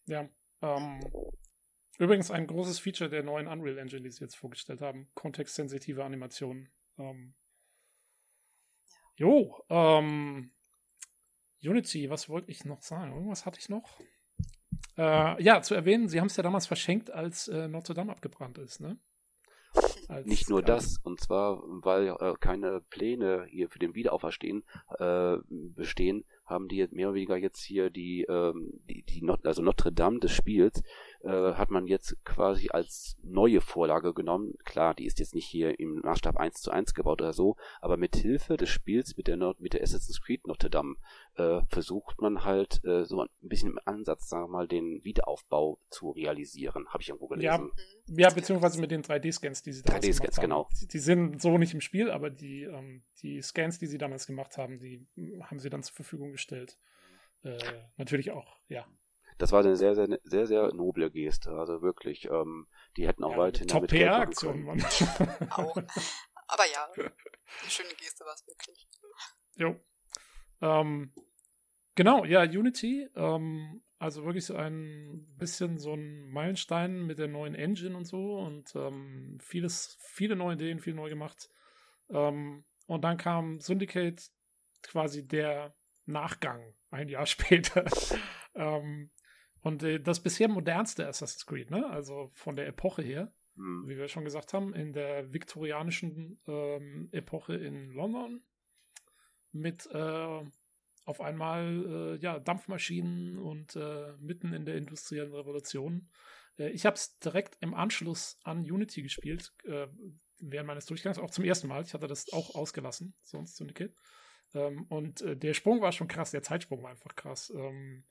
Ja. 0.05 0.29
Ähm, 0.61 1.01
übrigens 1.99 2.31
ein 2.31 2.47
großes 2.47 2.79
Feature 2.79 3.09
der 3.09 3.23
neuen 3.23 3.47
Unreal 3.47 3.79
Engine, 3.79 4.01
die 4.01 4.11
sie 4.11 4.23
jetzt 4.23 4.37
vorgestellt 4.37 4.79
haben. 4.79 5.09
Kontextsensitive 5.13 6.05
Animationen. 6.05 6.69
Ähm, 6.97 7.35
jo, 9.15 9.61
ähm, 9.69 10.53
Unity, 11.61 12.09
was 12.09 12.29
wollte 12.29 12.49
ich 12.49 12.63
noch 12.63 12.81
sagen? 12.81 13.11
Irgendwas 13.11 13.45
hatte 13.45 13.59
ich 13.59 13.67
noch? 13.67 13.99
Äh, 14.97 15.43
ja, 15.43 15.61
zu 15.61 15.75
erwähnen, 15.75 16.07
sie 16.07 16.21
haben 16.21 16.27
es 16.27 16.37
ja 16.37 16.43
damals 16.43 16.65
verschenkt, 16.65 17.11
als 17.11 17.49
äh, 17.49 17.67
Notre 17.67 17.93
Dame 17.93 18.13
abgebrannt 18.13 18.57
ist, 18.57 18.79
ne? 18.79 18.97
Nicht 20.23 20.49
nur 20.49 20.61
das, 20.61 20.99
und 21.03 21.19
zwar, 21.19 21.61
weil 21.65 22.07
äh, 22.07 22.33
keine 22.39 22.81
Pläne 22.89 23.45
hier 23.49 23.69
für 23.69 23.79
den 23.79 23.93
Wiederauferstehen 23.93 24.63
äh, 24.99 25.37
bestehen, 25.49 26.23
haben 26.45 26.69
die 26.69 26.87
mehr 26.91 27.09
oder 27.09 27.15
weniger 27.15 27.37
jetzt 27.37 27.61
hier 27.61 27.89
die, 27.89 28.23
ähm, 28.23 28.79
die, 28.89 29.03
die 29.03 29.21
Not 29.21 29.45
also 29.45 29.61
Notre 29.61 29.91
Dame 29.91 30.19
des 30.19 30.31
Spiels 30.31 30.81
äh, 31.23 31.53
hat 31.53 31.71
man 31.71 31.87
jetzt 31.87 32.15
quasi 32.23 32.69
als 32.69 33.17
neue 33.23 33.61
Vorlage 33.61 34.13
genommen. 34.13 34.53
Klar, 34.65 34.93
die 34.93 35.05
ist 35.05 35.19
jetzt 35.19 35.35
nicht 35.35 35.47
hier 35.47 35.79
im 35.79 36.01
Maßstab 36.03 36.37
1 36.37 36.61
zu 36.61 36.71
1 36.71 36.93
gebaut 36.93 37.21
oder 37.21 37.33
so, 37.33 37.55
aber 37.81 37.97
mit 37.97 38.15
Hilfe 38.15 38.57
des 38.57 38.69
Spiels 38.69 39.17
mit 39.17 39.27
der, 39.27 39.37
mit 39.59 39.73
der 39.73 39.81
Assassin's 39.81 40.21
Creed 40.21 40.47
Notre 40.47 40.69
Dame 40.69 40.95
äh, 41.35 41.61
versucht 41.69 42.21
man 42.21 42.43
halt 42.43 42.83
äh, 42.83 43.05
so 43.05 43.21
ein 43.21 43.29
bisschen 43.41 43.71
im 43.71 43.79
Ansatz, 43.85 44.29
sagen 44.29 44.45
wir 44.45 44.49
mal, 44.49 44.67
den 44.67 45.03
Wiederaufbau 45.03 45.79
zu 45.89 46.11
realisieren, 46.11 46.87
habe 46.89 47.01
ich 47.01 47.09
irgendwo 47.09 47.27
gelesen. 47.27 47.71
Ja, 48.07 48.27
ja 48.27 48.29
beziehungsweise 48.29 48.79
mit 48.79 48.91
den 48.91 49.03
3D-Scans, 49.03 49.63
die 49.63 49.73
sie 49.73 49.83
damals 49.83 50.05
3D-Scans, 50.05 50.39
genau. 50.39 50.69
Die, 50.81 50.87
die, 50.87 50.99
sind 50.99 51.41
so 51.41 51.57
nicht 51.57 51.73
im 51.73 51.81
Spiel, 51.81 52.11
aber 52.11 52.29
die, 52.29 52.63
ähm, 52.63 53.03
die 53.21 53.41
Scans, 53.41 53.79
die 53.79 53.87
sie 53.87 53.97
damals 53.97 54.27
gemacht 54.27 54.57
haben, 54.57 54.79
die 54.79 55.07
haben 55.41 55.59
sie 55.59 55.69
dann 55.69 55.83
zur 55.83 55.95
Verfügung 55.95 56.31
gestellt. 56.31 56.77
Äh, 57.43 57.57
natürlich 57.97 58.31
auch, 58.31 58.59
ja. 58.67 58.85
Das 59.37 59.51
war 59.51 59.59
eine 59.59 59.75
sehr, 59.75 59.95
sehr, 59.95 60.19
sehr, 60.23 60.47
sehr 60.47 60.73
noble 60.73 61.11
Geste. 61.11 61.51
Also 61.51 61.81
wirklich, 61.81 62.25
ähm, 62.25 62.67
die 62.95 63.07
hätten 63.07 63.23
auch 63.23 63.31
ja, 63.31 63.37
weiterhin 63.37 63.67
Top 63.67 63.87
PR-Aktion, 63.87 64.63
Mann. 64.63 64.83
auch. 65.51 65.77
Aber 66.47 66.63
ja, 66.71 66.89
eine 66.95 67.69
schöne 67.69 67.93
Geste 67.95 68.25
war 68.25 68.33
es 68.33 68.47
wirklich. 68.47 68.87
Jo. 69.55 69.75
Ähm, 70.61 71.13
genau, 71.95 72.25
ja, 72.25 72.41
Unity, 72.41 73.09
ähm, 73.15 73.83
also 73.99 74.25
wirklich 74.25 74.45
so 74.45 74.55
ein 74.55 75.25
bisschen 75.37 75.77
so 75.77 75.93
ein 75.93 76.29
Meilenstein 76.29 77.05
mit 77.05 77.19
der 77.19 77.27
neuen 77.27 77.55
Engine 77.55 77.97
und 77.97 78.05
so 78.05 78.39
und 78.39 78.75
ähm, 78.75 79.37
vieles, 79.41 79.97
viele 79.99 80.35
neue 80.35 80.55
Ideen, 80.55 80.79
viel 80.79 80.93
neu 80.93 81.09
gemacht. 81.09 81.49
Ähm, 82.09 82.65
und 82.85 83.03
dann 83.03 83.17
kam 83.17 83.59
Syndicate, 83.59 84.31
quasi 84.83 85.27
der 85.27 85.75
Nachgang, 86.05 86.73
ein 86.91 87.09
Jahr 87.09 87.25
später. 87.27 87.85
ähm, 88.55 89.11
und 89.61 89.83
äh, 89.83 89.99
das 89.99 90.21
bisher 90.21 90.47
modernste 90.47 91.07
Assassin's 91.07 91.45
Creed, 91.45 91.71
ne? 91.71 91.89
Also 91.89 92.29
von 92.33 92.55
der 92.55 92.67
Epoche 92.67 93.01
her, 93.01 93.33
mhm. 93.55 93.87
wie 93.87 93.97
wir 93.97 94.07
schon 94.07 94.23
gesagt 94.23 94.53
haben, 94.53 94.73
in 94.73 94.93
der 94.93 95.33
viktorianischen 95.33 96.39
ähm, 96.47 97.09
Epoche 97.11 97.55
in 97.55 97.91
London 97.91 98.43
mit 99.51 99.87
äh, 99.91 100.43
auf 101.05 101.21
einmal 101.21 102.17
äh, 102.17 102.21
ja, 102.21 102.39
Dampfmaschinen 102.39 103.37
und 103.39 103.75
äh, 103.75 104.13
mitten 104.19 104.53
in 104.53 104.65
der 104.65 104.75
industriellen 104.75 105.33
Revolution. 105.33 106.09
Äh, 106.57 106.69
ich 106.69 106.85
habe 106.85 106.95
es 106.95 107.17
direkt 107.19 107.57
im 107.61 107.73
Anschluss 107.73 108.37
an 108.43 108.59
Unity 108.59 109.01
gespielt, 109.01 109.53
äh, 109.63 109.87
während 110.39 110.67
meines 110.67 110.85
Durchgangs, 110.85 111.17
auch 111.17 111.31
zum 111.31 111.45
ersten 111.45 111.67
Mal. 111.67 111.83
Ich 111.83 111.93
hatte 111.93 112.07
das 112.07 112.31
auch 112.33 112.55
ausgelassen, 112.55 113.15
sonst 113.21 113.55
Syndicate. 113.55 113.95
Ähm, 114.53 114.85
und 114.89 115.23
der 115.25 115.53
Sprung 115.53 115.81
war 115.81 115.93
schon 115.93 116.07
krass, 116.07 116.31
der 116.31 116.43
Zeitsprung 116.43 116.83
war 116.83 116.91
einfach 116.91 117.15
krass. 117.15 117.51
Ähm, 117.55 118.03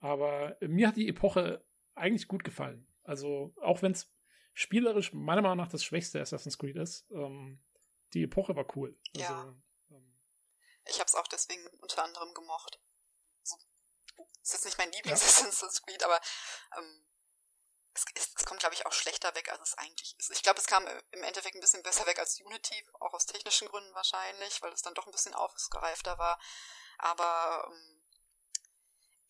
aber 0.00 0.56
mir 0.60 0.88
hat 0.88 0.96
die 0.96 1.08
Epoche 1.08 1.64
eigentlich 1.94 2.28
gut 2.28 2.44
gefallen. 2.44 2.86
Also, 3.04 3.54
auch 3.60 3.82
wenn 3.82 3.92
es 3.92 4.12
spielerisch 4.52 5.12
meiner 5.12 5.42
Meinung 5.42 5.58
nach 5.58 5.68
das 5.68 5.84
schwächste 5.84 6.20
Assassin's 6.20 6.58
Creed 6.58 6.76
ist, 6.76 7.06
ähm, 7.10 7.62
die 8.14 8.22
Epoche 8.22 8.56
war 8.56 8.66
cool. 8.76 8.98
Also, 9.16 9.32
ja. 9.32 9.56
Ähm, 9.90 10.18
ich 10.86 10.98
habe 10.98 11.06
es 11.06 11.14
auch 11.14 11.26
deswegen 11.28 11.66
unter 11.80 12.04
anderem 12.04 12.32
gemocht. 12.34 12.80
So, 13.42 13.56
ist 14.42 14.52
jetzt 14.52 14.64
nicht 14.64 14.78
mein 14.78 14.92
Lieblings-Assassin's 14.92 15.82
Creed, 15.86 16.02
aber 16.02 16.20
ähm, 16.78 17.04
es, 17.94 18.04
es, 18.14 18.34
es, 18.36 18.44
kommt, 18.44 18.60
glaube 18.60 18.74
ich, 18.74 18.86
auch 18.86 18.92
schlechter 18.92 19.34
weg, 19.34 19.50
als 19.50 19.70
es 19.70 19.78
eigentlich 19.78 20.16
ist. 20.18 20.30
Ich 20.30 20.42
glaube, 20.42 20.60
es 20.60 20.66
kam 20.66 20.86
im 21.10 21.22
Endeffekt 21.22 21.54
ein 21.54 21.60
bisschen 21.60 21.82
besser 21.82 22.06
weg 22.06 22.18
als 22.18 22.40
Unity, 22.40 22.86
auch 23.00 23.14
aus 23.14 23.26
technischen 23.26 23.68
Gründen 23.68 23.94
wahrscheinlich, 23.94 24.62
weil 24.62 24.72
es 24.72 24.82
dann 24.82 24.94
doch 24.94 25.06
ein 25.06 25.12
bisschen 25.12 25.34
ausgereifter 25.34 26.18
war. 26.18 26.38
Aber 26.98 27.70
ähm, 27.70 28.02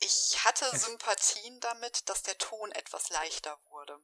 ich 0.01 0.45
hatte 0.45 0.77
Sympathien 0.77 1.61
damit, 1.61 2.09
dass 2.09 2.23
der 2.23 2.37
Ton 2.39 2.71
etwas 2.73 3.11
leichter 3.11 3.59
wurde. 3.71 3.99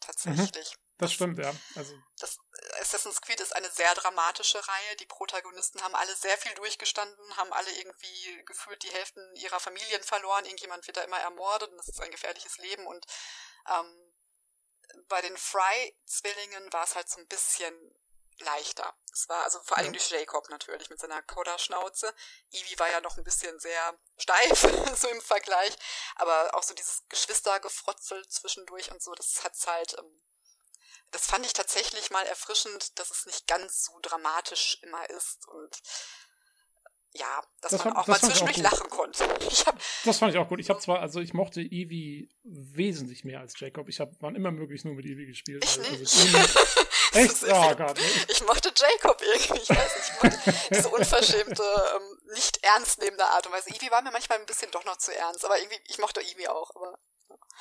Tatsächlich. 0.00 0.70
Mhm. 0.70 0.84
Das 0.98 1.12
stimmt, 1.12 1.38
ja. 1.38 1.52
Also. 1.74 1.92
Das 2.18 2.38
Assassin's 2.80 3.20
Creed 3.20 3.40
ist 3.40 3.54
eine 3.56 3.70
sehr 3.70 3.92
dramatische 3.94 4.58
Reihe. 4.58 4.96
Die 5.00 5.06
Protagonisten 5.06 5.82
haben 5.82 5.94
alle 5.94 6.14
sehr 6.14 6.38
viel 6.38 6.54
durchgestanden, 6.54 7.36
haben 7.36 7.52
alle 7.52 7.70
irgendwie 7.72 8.44
gefühlt 8.44 8.82
die 8.82 8.92
Hälften 8.92 9.34
ihrer 9.36 9.58
Familien 9.58 10.02
verloren. 10.02 10.44
Irgendjemand 10.44 10.86
wird 10.86 10.96
da 10.96 11.02
immer 11.02 11.18
ermordet 11.18 11.70
und 11.70 11.78
das 11.78 11.88
ist 11.88 12.00
ein 12.00 12.10
gefährliches 12.10 12.58
Leben. 12.58 12.86
Und 12.86 13.06
ähm, 13.68 14.14
bei 15.08 15.20
den 15.20 15.36
Fry-Zwillingen 15.36 16.72
war 16.72 16.84
es 16.84 16.94
halt 16.94 17.08
so 17.08 17.18
ein 17.18 17.26
bisschen 17.26 17.74
leichter. 18.40 18.94
Es 19.12 19.28
war 19.28 19.44
also 19.44 19.60
vor 19.62 19.78
allem 19.78 19.92
durch 19.92 20.10
Jacob 20.10 20.48
natürlich 20.50 20.90
mit 20.90 20.98
seiner 20.98 21.22
Coda-Schnauze. 21.22 22.12
Ivy 22.52 22.78
war 22.78 22.90
ja 22.90 23.00
noch 23.00 23.16
ein 23.16 23.24
bisschen 23.24 23.58
sehr 23.60 23.98
steif, 24.16 24.60
so 25.00 25.08
im 25.08 25.20
Vergleich. 25.20 25.76
Aber 26.16 26.54
auch 26.54 26.62
so 26.62 26.74
dieses 26.74 27.04
Geschwistergefrotzel 27.08 28.26
zwischendurch 28.28 28.90
und 28.90 29.02
so, 29.02 29.14
das 29.14 29.44
hat's 29.44 29.66
halt, 29.66 29.96
ähm, 29.98 30.22
das 31.12 31.26
fand 31.26 31.46
ich 31.46 31.52
tatsächlich 31.52 32.10
mal 32.10 32.26
erfrischend, 32.26 32.98
dass 32.98 33.10
es 33.10 33.26
nicht 33.26 33.46
ganz 33.46 33.84
so 33.84 33.98
dramatisch 34.02 34.78
immer 34.82 35.08
ist 35.10 35.46
und 35.46 35.80
ja, 37.16 37.42
dass 37.60 37.70
das 37.70 37.84
man 37.84 37.94
fand, 37.94 37.96
auch 37.96 38.06
mal 38.08 38.18
zwischendurch 38.18 38.56
lachen 38.56 38.90
konnte. 38.90 39.24
Hab, 39.66 39.78
das 40.04 40.18
fand 40.18 40.32
ich 40.32 40.38
auch 40.38 40.48
gut. 40.48 40.58
Ich 40.58 40.68
habe 40.68 40.80
zwar, 40.80 41.00
also 41.00 41.20
ich 41.20 41.32
mochte 41.32 41.60
Eevee 41.60 42.28
wesentlich 42.42 43.24
mehr 43.24 43.40
als 43.40 43.58
Jacob. 43.58 43.88
Ich 43.88 44.00
habe 44.00 44.16
wann 44.18 44.34
immer 44.34 44.50
möglich 44.50 44.84
nur 44.84 44.94
mit 44.94 45.06
Eevee 45.06 45.26
gespielt. 45.26 45.64
Ich 45.64 45.78
also, 45.78 45.90
nicht. 45.92 46.36
Also 46.36 46.80
echt? 47.12 47.44
Oh 47.44 47.74
Gott. 47.76 47.98
Ich, 47.98 48.30
ich 48.30 48.46
mochte 48.46 48.72
Jacob 48.74 49.22
irgendwie. 49.22 49.62
Ich 49.62 49.70
weiß 49.70 49.96
nicht, 49.96 50.12
ich 50.12 50.22
mochte 50.22 50.68
diese 50.74 50.88
unverschämte, 50.88 51.62
ähm, 51.62 52.34
nicht 52.34 52.58
ernst 52.64 53.00
nehmende 53.00 53.24
Art 53.24 53.46
und 53.46 53.52
Weise. 53.52 53.70
Eevee 53.70 53.92
war 53.92 54.02
mir 54.02 54.10
manchmal 54.10 54.40
ein 54.40 54.46
bisschen 54.46 54.72
doch 54.72 54.84
noch 54.84 54.96
zu 54.96 55.16
ernst, 55.16 55.44
aber 55.44 55.58
irgendwie, 55.58 55.78
ich 55.86 55.98
mochte 55.98 56.20
Eevee 56.20 56.48
auch. 56.48 56.74
Aber, 56.74 56.98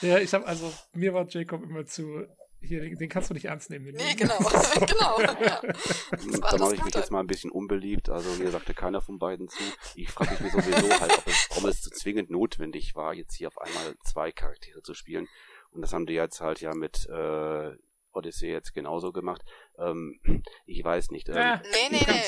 ja, 0.02 0.18
ich 0.18 0.34
habe 0.34 0.48
also, 0.48 0.74
mir 0.94 1.14
war 1.14 1.28
Jacob 1.28 1.62
immer 1.62 1.86
zu 1.86 2.26
hier, 2.64 2.82
den, 2.82 2.98
den, 2.98 3.10
kannst 3.10 3.30
du 3.30 3.34
nicht 3.34 3.46
ernst 3.46 3.70
nehmen. 3.70 3.94
Nee, 3.94 4.16
genau. 4.16 4.38
genau. 4.88 5.20
Ja. 5.20 5.62
Da 5.62 6.58
mache 6.58 6.76
ich 6.76 6.84
mich 6.84 6.96
jetzt 6.96 7.12
mal 7.12 7.20
ein 7.20 7.28
bisschen 7.28 7.52
unbeliebt. 7.52 8.10
Also 8.10 8.30
mir 8.42 8.52
sagte 8.52 8.74
keiner 8.74 9.02
von 9.02 9.20
beiden 9.20 9.50
zu. 9.50 9.64
Ich 9.96 10.10
frage 10.10 10.42
mich 10.44 10.52
sowieso 10.52 11.00
halt, 11.00 11.18
ob 11.18 11.28
es, 11.28 11.48
warum 11.50 11.70
es 11.70 11.82
so 11.82 11.90
zwingend 11.90 12.30
notwendig 12.30 12.96
war, 12.96 13.14
jetzt 13.14 13.36
hier 13.36 13.48
auf 13.48 13.60
einmal 13.60 13.96
zwei 14.04 14.32
Charaktere 14.32 14.82
zu 14.82 14.94
spielen. 14.94 15.28
Und 15.72 15.82
das 15.82 15.94
haben 15.94 16.06
die 16.06 16.14
jetzt 16.14 16.42
halt 16.42 16.62
ja 16.62 16.74
mit 16.74 17.08
äh, 17.10 17.72
Odyssey 18.14 18.50
jetzt 18.50 18.74
genauso 18.74 19.12
gemacht. 19.12 19.44
Ähm, 19.78 20.20
ich 20.66 20.84
weiß 20.84 21.12
nicht. 21.12 21.30
Ähm, 21.30 21.36
äh, 21.36 21.58
nee, 21.58 21.90
nee, 21.92 22.06
nee. 22.08 22.22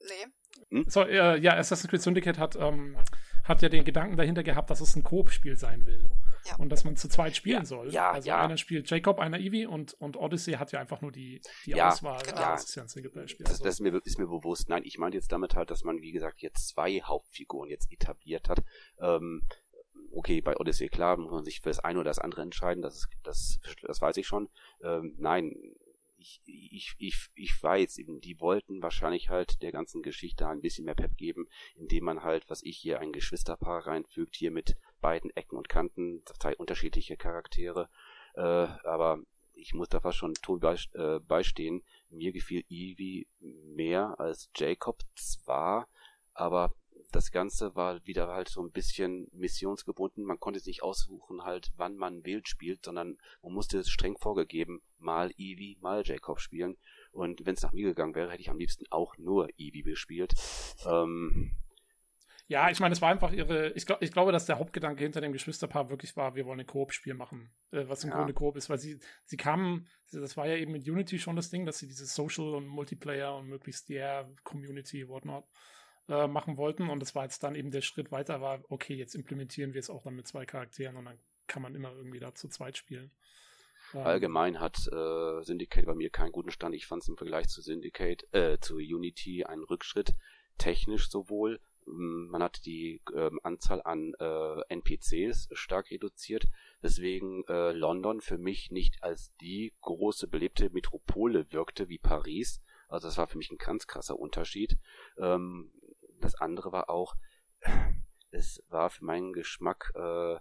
nee. 0.00 0.26
Hm? 0.70 0.84
So, 0.88 1.02
äh, 1.02 1.38
ja, 1.38 1.56
Assassin's 1.56 1.90
Creed 1.90 2.02
Syndicate 2.02 2.38
hat, 2.38 2.56
ähm, 2.56 2.96
hat 3.44 3.62
ja 3.62 3.68
den 3.68 3.84
Gedanken 3.84 4.16
dahinter 4.16 4.42
gehabt, 4.42 4.70
dass 4.70 4.80
es 4.80 4.94
ein 4.96 5.02
Koop-Spiel 5.02 5.56
sein 5.56 5.86
will. 5.86 6.10
Ja. 6.48 6.56
Und 6.56 6.70
dass 6.70 6.84
man 6.84 6.96
zu 6.96 7.08
zweit 7.08 7.36
spielen 7.36 7.60
ja, 7.60 7.64
soll. 7.64 7.90
Ja, 7.90 8.10
also 8.12 8.28
ja. 8.28 8.40
einer 8.40 8.56
spielt 8.56 8.88
Jacob, 8.88 9.18
einer 9.18 9.38
Eevee 9.38 9.66
und, 9.66 9.94
und 9.94 10.16
Odyssey 10.16 10.54
hat 10.54 10.72
ja 10.72 10.80
einfach 10.80 11.00
nur 11.00 11.12
die, 11.12 11.40
die 11.66 11.70
ja, 11.70 11.88
Auswahl. 11.88 12.22
Genau. 12.22 12.40
Ja, 12.40 12.52
das 12.52 12.64
ist 12.64 12.74
ja 12.74 12.82
ein 12.82 12.88
Singleplayer-Spiel. 12.88 13.44
Das, 13.44 13.54
also. 13.54 13.64
das 13.64 13.74
ist, 13.74 13.80
mir, 13.80 13.94
ist 14.04 14.18
mir 14.18 14.26
bewusst. 14.26 14.68
Nein, 14.68 14.82
ich 14.84 14.98
meine 14.98 15.14
jetzt 15.14 15.30
damit 15.30 15.54
halt, 15.54 15.70
dass 15.70 15.84
man, 15.84 16.00
wie 16.00 16.12
gesagt, 16.12 16.40
jetzt 16.40 16.68
zwei 16.68 17.00
Hauptfiguren 17.00 17.68
jetzt 17.68 17.92
etabliert 17.92 18.48
hat. 18.48 18.62
Ähm, 19.00 19.42
okay, 20.12 20.40
bei 20.40 20.56
Odyssey 20.56 20.88
klar, 20.88 21.16
muss 21.16 21.30
man 21.30 21.44
sich 21.44 21.60
für 21.60 21.68
das 21.68 21.80
eine 21.80 21.98
oder 21.98 22.10
das 22.10 22.18
andere 22.18 22.42
entscheiden, 22.42 22.82
das, 22.82 22.96
ist, 22.96 23.08
das, 23.22 23.60
das 23.82 24.00
weiß 24.00 24.16
ich 24.16 24.26
schon. 24.26 24.48
Ähm, 24.82 25.14
nein, 25.18 25.54
ich, 26.18 26.42
ich, 26.44 26.94
ich, 26.98 27.28
ich 27.34 27.62
weiß, 27.62 28.00
die 28.06 28.40
wollten 28.40 28.82
wahrscheinlich 28.82 29.28
halt 29.28 29.62
der 29.62 29.72
ganzen 29.72 30.02
Geschichte 30.02 30.46
ein 30.48 30.60
bisschen 30.60 30.84
mehr 30.84 30.94
Pep 30.94 31.16
geben, 31.16 31.48
indem 31.76 32.04
man 32.04 32.22
halt, 32.22 32.48
was 32.50 32.62
ich 32.62 32.76
hier, 32.76 33.00
ein 33.00 33.12
Geschwisterpaar 33.12 33.86
reinfügt, 33.86 34.36
hier 34.36 34.50
mit 34.50 34.76
beiden 35.00 35.30
Ecken 35.36 35.56
und 35.56 35.68
Kanten, 35.68 36.22
zwei 36.40 36.56
unterschiedliche 36.56 37.16
Charaktere, 37.16 37.88
äh, 38.34 38.40
aber 38.40 39.20
ich 39.54 39.74
muss 39.74 39.88
da 39.88 40.00
fast 40.00 40.18
schon 40.18 40.34
Tobi 40.34 40.76
äh, 40.94 41.18
beistehen. 41.20 41.82
Mir 42.10 42.32
gefiel 42.32 42.64
Evie 42.68 43.26
mehr 43.40 44.18
als 44.20 44.50
Jacob 44.56 45.02
zwar, 45.16 45.88
aber 46.32 46.72
das 47.10 47.30
Ganze 47.30 47.74
war 47.74 48.04
wieder 48.06 48.28
halt 48.28 48.48
so 48.48 48.62
ein 48.62 48.70
bisschen 48.70 49.28
missionsgebunden. 49.32 50.24
Man 50.24 50.40
konnte 50.40 50.58
es 50.58 50.66
nicht 50.66 50.82
aussuchen, 50.82 51.42
halt, 51.42 51.72
wann 51.76 51.96
man 51.96 52.22
Bild 52.22 52.48
spielt, 52.48 52.84
sondern 52.84 53.18
man 53.42 53.52
musste 53.52 53.78
es 53.78 53.90
streng 53.90 54.16
vorgegeben, 54.18 54.82
mal 54.98 55.30
Eevee, 55.36 55.76
mal 55.80 56.02
Jacob 56.04 56.40
spielen. 56.40 56.76
Und 57.12 57.46
wenn 57.46 57.54
es 57.54 57.62
nach 57.62 57.72
mir 57.72 57.88
gegangen 57.88 58.14
wäre, 58.14 58.30
hätte 58.30 58.42
ich 58.42 58.50
am 58.50 58.58
liebsten 58.58 58.84
auch 58.90 59.16
nur 59.18 59.48
Eevee 59.58 59.82
gespielt. 59.82 60.34
Ähm, 60.86 61.54
ja, 62.48 62.70
ich 62.70 62.80
meine, 62.80 62.94
es 62.94 63.02
war 63.02 63.10
einfach 63.10 63.30
ihre. 63.30 63.72
Ich, 63.72 63.84
glaub, 63.84 64.00
ich 64.00 64.10
glaube, 64.10 64.32
dass 64.32 64.46
der 64.46 64.58
Hauptgedanke 64.58 65.02
hinter 65.02 65.20
dem 65.20 65.34
Geschwisterpaar 65.34 65.90
wirklich 65.90 66.16
war, 66.16 66.34
wir 66.34 66.46
wollen 66.46 66.60
ein 66.60 66.66
Koop-Spiel 66.66 67.12
machen, 67.12 67.50
äh, 67.72 67.84
was 67.88 68.04
im 68.04 68.10
ja. 68.10 68.16
Grunde 68.16 68.32
Koop 68.32 68.56
ist, 68.56 68.70
weil 68.70 68.78
sie, 68.78 68.98
sie 69.24 69.36
kamen, 69.36 69.86
das 70.10 70.38
war 70.38 70.46
ja 70.46 70.56
eben 70.56 70.72
mit 70.72 70.88
Unity 70.88 71.18
schon 71.18 71.36
das 71.36 71.50
Ding, 71.50 71.66
dass 71.66 71.78
sie 71.78 71.86
dieses 71.86 72.14
Social 72.14 72.54
und 72.54 72.66
Multiplayer 72.66 73.36
und 73.36 73.48
möglichst 73.48 73.90
der 73.90 74.32
Community, 74.44 75.06
whatnot, 75.08 75.44
äh, 76.08 76.26
machen 76.26 76.56
wollten. 76.56 76.90
Und 76.90 77.00
das 77.00 77.14
war 77.14 77.24
jetzt 77.24 77.42
dann 77.42 77.54
eben 77.54 77.70
der 77.70 77.82
Schritt 77.82 78.10
weiter, 78.10 78.40
war, 78.40 78.60
okay, 78.68 78.94
jetzt 78.94 79.14
implementieren 79.14 79.74
wir 79.74 79.80
es 79.80 79.90
auch 79.90 80.02
dann 80.02 80.16
mit 80.16 80.26
zwei 80.26 80.46
Charakteren 80.46 80.96
und 80.96 81.04
dann 81.04 81.18
kann 81.46 81.62
man 81.62 81.74
immer 81.74 81.92
irgendwie 81.92 82.20
da 82.20 82.34
zu 82.34 82.48
zweit 82.48 82.76
spielen. 82.76 83.10
Ähm, 83.94 84.00
Allgemein 84.00 84.60
hat 84.60 84.76
äh, 84.92 85.42
Syndicate 85.42 85.86
bei 85.86 85.94
mir 85.94 86.10
keinen 86.10 86.32
guten 86.32 86.50
Stand. 86.50 86.74
Ich 86.74 86.86
fand 86.86 87.02
es 87.02 87.08
im 87.08 87.16
Vergleich 87.16 87.48
zu 87.48 87.62
Syndicate, 87.62 88.26
äh, 88.32 88.58
zu 88.58 88.76
Unity 88.76 89.44
einen 89.44 89.64
Rückschritt, 89.64 90.14
technisch 90.58 91.10
sowohl. 91.10 91.60
Ähm, 91.86 92.28
man 92.30 92.42
hat 92.42 92.64
die 92.66 93.00
äh, 93.14 93.30
Anzahl 93.42 93.82
an 93.82 94.14
äh, 94.18 94.60
NPCs 94.68 95.48
stark 95.52 95.90
reduziert, 95.90 96.46
weswegen 96.80 97.44
äh, 97.48 97.72
London 97.72 98.20
für 98.20 98.38
mich 98.38 98.70
nicht 98.70 99.02
als 99.02 99.34
die 99.40 99.72
große 99.80 100.28
belebte 100.28 100.70
Metropole 100.70 101.52
wirkte 101.52 101.88
wie 101.88 101.98
Paris. 101.98 102.60
Also 102.88 103.08
das 103.08 103.18
war 103.18 103.26
für 103.26 103.38
mich 103.38 103.50
ein 103.50 103.58
ganz 103.58 103.86
krasser 103.86 104.18
Unterschied. 104.18 104.78
Ähm, 105.18 105.70
das 106.20 106.34
andere 106.36 106.72
war 106.72 106.90
auch, 106.90 107.14
es 108.30 108.62
war 108.68 108.90
für 108.90 109.04
meinen 109.04 109.32
Geschmack 109.32 109.92
äh, 109.94 110.36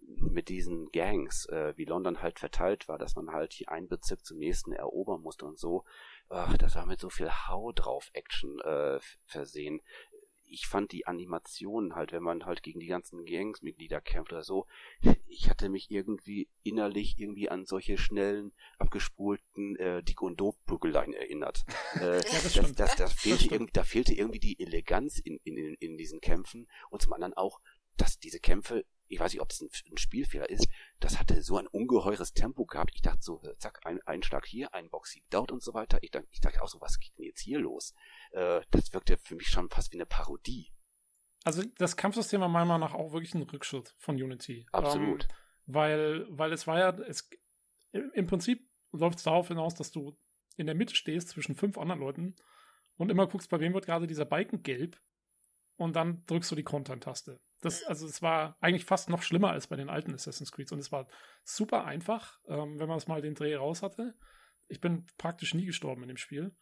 mit 0.00 0.48
diesen 0.48 0.90
Gangs, 0.90 1.46
äh, 1.46 1.76
wie 1.76 1.84
London 1.84 2.22
halt 2.22 2.38
verteilt 2.38 2.88
war, 2.88 2.98
dass 2.98 3.16
man 3.16 3.32
halt 3.32 3.52
hier 3.52 3.70
einen 3.70 3.88
Bezirk 3.88 4.24
zum 4.24 4.38
nächsten 4.38 4.72
erobern 4.72 5.20
musste 5.20 5.44
und 5.44 5.58
so. 5.58 5.84
Ach, 6.28 6.56
das 6.56 6.76
war 6.76 6.86
mit 6.86 7.00
so 7.00 7.10
viel 7.10 7.30
Hau 7.30 7.72
drauf 7.72 8.10
Action 8.12 8.60
äh, 8.60 9.00
versehen 9.24 9.80
ich 10.50 10.66
fand 10.66 10.92
die 10.92 11.06
Animationen 11.06 11.94
halt, 11.94 12.12
wenn 12.12 12.22
man 12.22 12.44
halt 12.44 12.62
gegen 12.62 12.80
die 12.80 12.86
ganzen 12.86 13.24
Gangsmitglieder 13.24 14.00
kämpft 14.00 14.32
oder 14.32 14.42
so, 14.42 14.66
ich 15.26 15.48
hatte 15.48 15.68
mich 15.68 15.90
irgendwie 15.90 16.48
innerlich 16.62 17.18
irgendwie 17.18 17.48
an 17.48 17.66
solche 17.66 17.98
schnellen, 17.98 18.52
abgespulten 18.78 19.76
äh, 19.76 20.02
Dick 20.02 20.22
und 20.22 20.40
Doof 20.40 20.56
Prügeleien 20.66 21.12
erinnert. 21.12 21.64
Äh, 21.98 22.16
ja, 22.16 22.20
das, 22.20 22.52
das, 22.52 22.72
das, 22.74 22.96
das, 22.96 23.12
fehlte 23.12 23.46
irgendwie, 23.46 23.72
da 23.72 23.82
fehlte 23.82 24.14
irgendwie 24.14 24.38
die 24.38 24.60
Eleganz 24.60 25.18
in, 25.18 25.40
in, 25.42 25.74
in 25.74 25.96
diesen 25.96 26.20
Kämpfen 26.20 26.68
und 26.90 27.02
zum 27.02 27.12
anderen 27.14 27.34
auch, 27.34 27.60
dass 27.96 28.18
diese 28.18 28.38
Kämpfe 28.38 28.84
ich 29.08 29.18
weiß 29.18 29.32
nicht, 29.32 29.40
ob 29.40 29.50
es 29.50 29.60
ein, 29.60 29.70
ein, 29.90 29.96
Spielfehler 29.96 30.48
ist, 30.48 30.68
das 31.00 31.18
hatte 31.18 31.42
so 31.42 31.56
ein 31.56 31.66
ungeheures 31.66 32.32
Tempo 32.32 32.66
gehabt. 32.66 32.92
Ich 32.94 33.02
dachte 33.02 33.22
so, 33.22 33.42
äh, 33.42 33.56
zack, 33.56 33.80
ein, 33.84 34.00
ein 34.02 34.22
Schlag 34.22 34.46
hier, 34.46 34.72
ein 34.74 34.90
Box 34.90 35.16
dort 35.30 35.50
und 35.50 35.62
so 35.62 35.74
weiter. 35.74 35.98
Ich, 36.02 36.12
ich 36.30 36.40
dachte 36.40 36.62
auch 36.62 36.68
so, 36.68 36.80
was 36.80 36.98
geht 36.98 37.16
denn 37.16 37.24
jetzt 37.24 37.40
hier 37.40 37.58
los? 37.58 37.94
Äh, 38.32 38.60
das 38.70 38.92
wirkte 38.92 39.18
für 39.18 39.36
mich 39.36 39.48
schon 39.48 39.68
fast 39.70 39.92
wie 39.92 39.96
eine 39.96 40.06
Parodie. 40.06 40.72
Also 41.44 41.62
das 41.78 41.96
Kampfsystem 41.96 42.40
war 42.40 42.48
meiner 42.48 42.66
Meinung 42.66 42.88
nach 42.88 42.94
auch 42.94 43.12
wirklich 43.12 43.34
ein 43.34 43.42
Rückschritt 43.42 43.94
von 43.98 44.16
Unity. 44.16 44.66
Absolut. 44.72 45.24
Ähm, 45.24 45.28
weil, 45.66 46.26
weil 46.30 46.52
es 46.52 46.66
war 46.66 46.78
ja, 46.78 46.90
es, 47.02 47.28
im 47.92 48.26
Prinzip 48.26 48.68
läuft 48.92 49.18
es 49.18 49.24
darauf 49.24 49.48
hinaus, 49.48 49.74
dass 49.74 49.92
du 49.92 50.18
in 50.56 50.66
der 50.66 50.74
Mitte 50.74 50.94
stehst 50.94 51.28
zwischen 51.28 51.54
fünf 51.54 51.78
anderen 51.78 52.00
Leuten 52.00 52.36
und 52.96 53.10
immer 53.10 53.26
guckst, 53.26 53.50
bei 53.50 53.60
wem 53.60 53.74
wird 53.74 53.86
gerade 53.86 54.06
dieser 54.06 54.24
Balken 54.24 54.62
gelb 54.62 55.00
und 55.76 55.94
dann 55.94 56.24
drückst 56.26 56.50
du 56.50 56.56
die 56.56 56.64
Content-Taste. 56.64 57.40
Das, 57.60 57.84
also 57.84 58.06
es 58.06 58.22
war 58.22 58.56
eigentlich 58.60 58.84
fast 58.84 59.08
noch 59.08 59.22
schlimmer 59.22 59.50
als 59.50 59.66
bei 59.66 59.76
den 59.76 59.88
alten 59.88 60.14
Assassin's 60.14 60.52
Creed 60.52 60.72
und 60.72 60.78
es 60.78 60.92
war 60.92 61.08
super 61.44 61.84
einfach, 61.84 62.38
ähm, 62.48 62.78
wenn 62.78 62.88
man 62.88 62.98
es 62.98 63.06
mal 63.06 63.22
den 63.22 63.34
Dreh 63.34 63.54
raus 63.54 63.82
hatte. 63.82 64.14
Ich 64.68 64.80
bin 64.80 65.06
praktisch 65.16 65.54
nie 65.54 65.66
gestorben 65.66 66.02
in 66.02 66.08
dem 66.08 66.16
Spiel. 66.16 66.54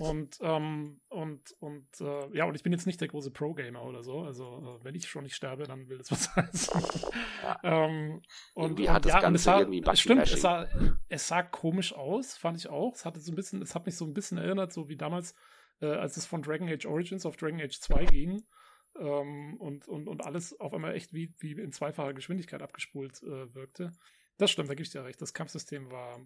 Und, 0.00 0.38
ähm, 0.40 0.98
und, 1.10 1.54
und, 1.60 1.86
äh, 2.00 2.34
ja, 2.34 2.46
und 2.46 2.54
ich 2.54 2.62
bin 2.62 2.72
jetzt 2.72 2.86
nicht 2.86 3.02
der 3.02 3.08
große 3.08 3.30
Pro-Gamer 3.30 3.82
oder 3.84 4.02
so. 4.02 4.20
Also, 4.20 4.78
äh, 4.80 4.84
wenn 4.84 4.94
ich 4.94 5.06
schon 5.06 5.24
nicht 5.24 5.34
sterbe, 5.34 5.64
dann 5.64 5.90
will 5.90 5.98
das 5.98 6.10
was 6.10 6.34
heißen. 6.36 6.82
Ja. 7.42 7.60
ähm, 7.62 8.22
und, 8.54 8.64
irgendwie 8.64 8.88
hat 8.88 9.04
das 9.04 9.12
ja, 9.12 9.20
Ganze 9.20 9.36
es 9.36 9.44
sah, 9.44 9.58
irgendwie 9.58 9.96
Stimmt, 9.96 10.22
es 10.22 10.40
sah, 10.40 10.66
es 11.08 11.28
sah 11.28 11.42
komisch 11.42 11.92
aus, 11.92 12.34
fand 12.34 12.56
ich 12.56 12.68
auch. 12.68 12.94
Es 12.94 13.04
hatte 13.04 13.20
so 13.20 13.30
ein 13.30 13.34
bisschen, 13.34 13.60
es 13.60 13.74
hat 13.74 13.84
mich 13.84 13.94
so 13.94 14.06
ein 14.06 14.14
bisschen 14.14 14.38
erinnert, 14.38 14.72
so 14.72 14.88
wie 14.88 14.96
damals, 14.96 15.34
äh, 15.82 15.86
als 15.86 16.16
es 16.16 16.24
von 16.24 16.40
Dragon 16.40 16.68
Age 16.68 16.86
Origins 16.86 17.26
auf 17.26 17.36
Dragon 17.36 17.60
Age 17.60 17.78
2 17.78 18.06
ging 18.06 18.42
ähm, 18.98 19.56
und, 19.58 19.86
und, 19.86 20.08
und 20.08 20.24
alles 20.24 20.58
auf 20.60 20.72
einmal 20.72 20.94
echt 20.94 21.12
wie, 21.12 21.34
wie 21.40 21.52
in 21.52 21.72
zweifacher 21.72 22.14
Geschwindigkeit 22.14 22.62
abgespult 22.62 23.22
äh, 23.22 23.54
wirkte. 23.54 23.92
Das 24.38 24.50
stimmt, 24.50 24.70
da 24.70 24.74
gebe 24.74 24.84
ich 24.84 24.90
dir 24.90 25.04
recht. 25.04 25.20
Das 25.20 25.34
Kampfsystem 25.34 25.90
war 25.90 26.18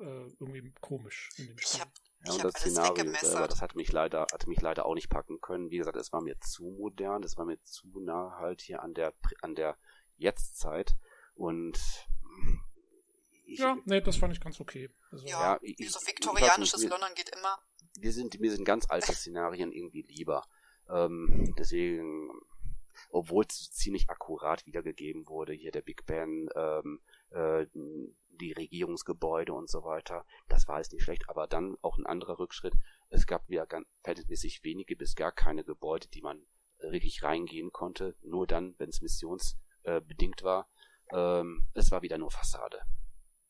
äh, 0.00 0.26
irgendwie 0.40 0.72
komisch 0.80 1.28
in 1.36 1.46
dem 1.46 1.58
Spiel. 1.58 1.84
Ja, 2.24 2.32
und 2.34 2.44
das 2.44 2.54
Szenario 2.54 3.12
selber, 3.14 3.48
das 3.48 3.62
hat 3.62 3.74
mich 3.74 3.92
leider, 3.92 4.26
hat 4.30 4.46
mich 4.46 4.60
leider 4.60 4.84
auch 4.84 4.94
nicht 4.94 5.08
packen 5.08 5.40
können. 5.40 5.70
Wie 5.70 5.78
gesagt, 5.78 5.96
es 5.96 6.12
war 6.12 6.20
mir 6.20 6.38
zu 6.40 6.64
modern, 6.64 7.22
es 7.22 7.38
war 7.38 7.46
mir 7.46 7.62
zu 7.62 7.88
nah 8.00 8.36
halt 8.38 8.60
hier 8.60 8.82
an 8.82 8.92
der, 8.92 9.14
an 9.40 9.54
der 9.54 9.78
Jetztzeit 10.18 10.96
und 11.34 11.78
ich, 13.50 13.58
ja, 13.58 13.76
nee, 13.84 14.00
das 14.00 14.16
fand 14.16 14.32
ich 14.32 14.40
ganz 14.40 14.60
okay. 14.60 14.90
Also, 15.10 15.26
ja, 15.26 15.54
ja 15.54 15.58
ich, 15.62 15.90
so 15.90 16.06
viktorianisches 16.06 16.84
London 16.84 17.08
geht 17.16 17.30
immer. 17.34 17.58
Wir 17.98 18.12
sind, 18.12 18.38
mir 18.38 18.52
sind 18.52 18.64
ganz 18.64 18.88
alte 18.88 19.12
Szenarien 19.14 19.72
irgendwie 19.72 20.02
lieber. 20.02 20.46
Ähm, 20.88 21.54
deswegen, 21.58 22.30
obwohl 23.10 23.44
es 23.48 23.72
ziemlich 23.72 24.08
akkurat 24.08 24.66
wiedergegeben 24.66 25.26
wurde, 25.26 25.52
hier 25.52 25.72
der 25.72 25.82
Big 25.82 26.06
Ben, 26.06 26.48
ähm, 26.54 27.00
äh, 27.30 27.66
die 28.40 28.52
Regierungsgebäude 28.52 29.52
und 29.52 29.68
so 29.68 29.84
weiter. 29.84 30.24
Das 30.48 30.66
war 30.68 30.78
jetzt 30.78 30.92
nicht 30.92 31.02
schlecht, 31.02 31.28
aber 31.28 31.46
dann 31.46 31.76
auch 31.82 31.98
ein 31.98 32.06
anderer 32.06 32.38
Rückschritt. 32.38 32.74
Es 33.08 33.26
gab 33.26 33.48
wieder 33.48 33.66
ganz 33.66 33.86
verhältnismäßig 34.02 34.64
wenige 34.64 34.96
bis 34.96 35.14
gar 35.14 35.32
keine 35.32 35.64
Gebäude, 35.64 36.08
die 36.08 36.22
man 36.22 36.46
wirklich 36.78 37.22
reingehen 37.22 37.72
konnte. 37.72 38.16
Nur 38.22 38.46
dann, 38.46 38.74
wenn 38.78 38.88
es 38.88 39.02
missionsbedingt 39.02 40.42
war. 40.42 40.68
Ähm, 41.12 41.66
es 41.74 41.90
war 41.90 42.02
wieder 42.02 42.18
nur 42.18 42.30
Fassade. 42.30 42.80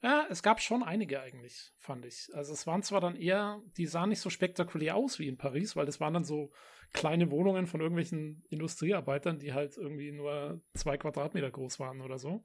Ja, 0.02 0.26
es 0.30 0.42
gab 0.42 0.60
schon 0.62 0.82
einige 0.82 1.20
eigentlich, 1.20 1.72
fand 1.76 2.06
ich. 2.06 2.30
Also 2.32 2.54
es 2.54 2.66
waren 2.66 2.82
zwar 2.82 3.02
dann 3.02 3.16
eher, 3.16 3.62
die 3.76 3.86
sahen 3.86 4.08
nicht 4.08 4.20
so 4.20 4.30
spektakulär 4.30 4.96
aus 4.96 5.18
wie 5.18 5.28
in 5.28 5.36
Paris, 5.36 5.76
weil 5.76 5.84
das 5.84 6.00
waren 6.00 6.14
dann 6.14 6.24
so 6.24 6.50
kleine 6.92 7.30
Wohnungen 7.30 7.66
von 7.66 7.80
irgendwelchen 7.80 8.42
Industriearbeitern, 8.48 9.38
die 9.38 9.52
halt 9.52 9.76
irgendwie 9.76 10.10
nur 10.10 10.60
zwei 10.74 10.96
Quadratmeter 10.96 11.50
groß 11.50 11.78
waren 11.80 12.00
oder 12.00 12.18
so. 12.18 12.44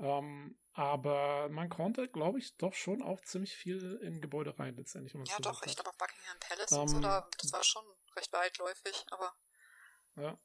Ähm, 0.00 0.58
aber 0.72 1.48
man 1.48 1.68
konnte, 1.68 2.08
glaube 2.08 2.38
ich, 2.38 2.56
doch 2.56 2.72
schon 2.72 3.02
auch 3.02 3.20
ziemlich 3.22 3.56
viel 3.56 3.98
in 4.02 4.20
Gebäude 4.20 4.56
rein 4.58 4.76
letztendlich. 4.76 5.14
ja, 5.28 5.38
doch, 5.40 5.64
ich 5.64 5.74
glaube 5.74 5.90
auch 5.90 5.96
Buckingham 5.96 6.38
Palace 6.40 6.72
ähm, 6.72 6.80
und 6.80 6.88
so, 6.88 7.00
da, 7.00 7.28
das 7.40 7.52
war 7.52 7.64
schon 7.64 7.84
recht 8.16 8.32
weitläufig, 8.32 9.04
aber. 9.10 9.34
Ja. 10.16 10.38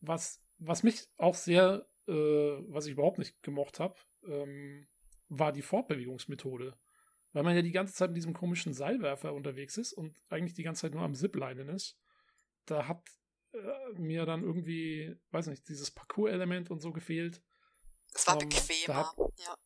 Was, 0.00 0.40
was 0.58 0.82
mich 0.82 1.08
auch 1.16 1.34
sehr, 1.34 1.86
äh, 2.06 2.12
was 2.12 2.86
ich 2.86 2.92
überhaupt 2.92 3.18
nicht 3.18 3.42
gemocht 3.42 3.78
habe, 3.78 3.96
ähm, 4.24 4.88
war 5.28 5.52
die 5.52 5.62
Fortbewegungsmethode. 5.62 6.76
Weil 7.32 7.42
man 7.42 7.54
ja 7.54 7.62
die 7.62 7.72
ganze 7.72 7.94
Zeit 7.94 8.10
mit 8.10 8.16
diesem 8.16 8.32
komischen 8.32 8.72
Seilwerfer 8.72 9.34
unterwegs 9.34 9.76
ist 9.76 9.92
und 9.92 10.16
eigentlich 10.28 10.54
die 10.54 10.62
ganze 10.62 10.82
Zeit 10.82 10.94
nur 10.94 11.02
am 11.02 11.14
Ziplinen 11.14 11.68
ist. 11.68 11.98
Da 12.64 12.88
hat 12.88 13.06
äh, 13.52 13.92
mir 13.92 14.24
dann 14.24 14.42
irgendwie, 14.42 15.16
weiß 15.30 15.48
nicht, 15.48 15.68
dieses 15.68 15.90
Parcours-Element 15.90 16.70
und 16.70 16.80
so 16.80 16.92
gefehlt. 16.92 17.42
Es 18.14 18.26
war 18.26 18.40
ähm, 18.40 18.48
bequemer, 18.48 19.14
ja. 19.38 19.56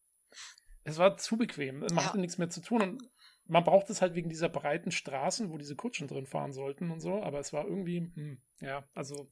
Es 0.85 0.99
war 0.99 1.17
zu 1.17 1.37
bequem. 1.37 1.81
Man 1.81 1.97
ja. 1.97 2.05
hatte 2.05 2.19
nichts 2.19 2.39
mehr 2.39 2.51
zu 2.51 2.61
tun 2.61 2.83
und 2.83 3.11
man 3.47 3.65
braucht 3.65 3.91
es 3.91 4.03
halt 4.03 4.15
wegen 4.15 4.29
dieser 4.29 4.49
breiten 4.49 4.91
Straßen, 4.91 5.51
wo 5.51 5.59
diese 5.59 5.77
Kutschen 5.77 6.09
drin 6.09 6.27
fahren 6.27 6.53
sollten 6.53 6.91
und 6.91 7.01
so, 7.01 7.23
aber 7.23 7.39
es 7.39 7.53
war 7.53 7.67
irgendwie, 7.67 7.99
hm, 7.99 8.43
ja, 8.61 8.89
also 8.95 9.31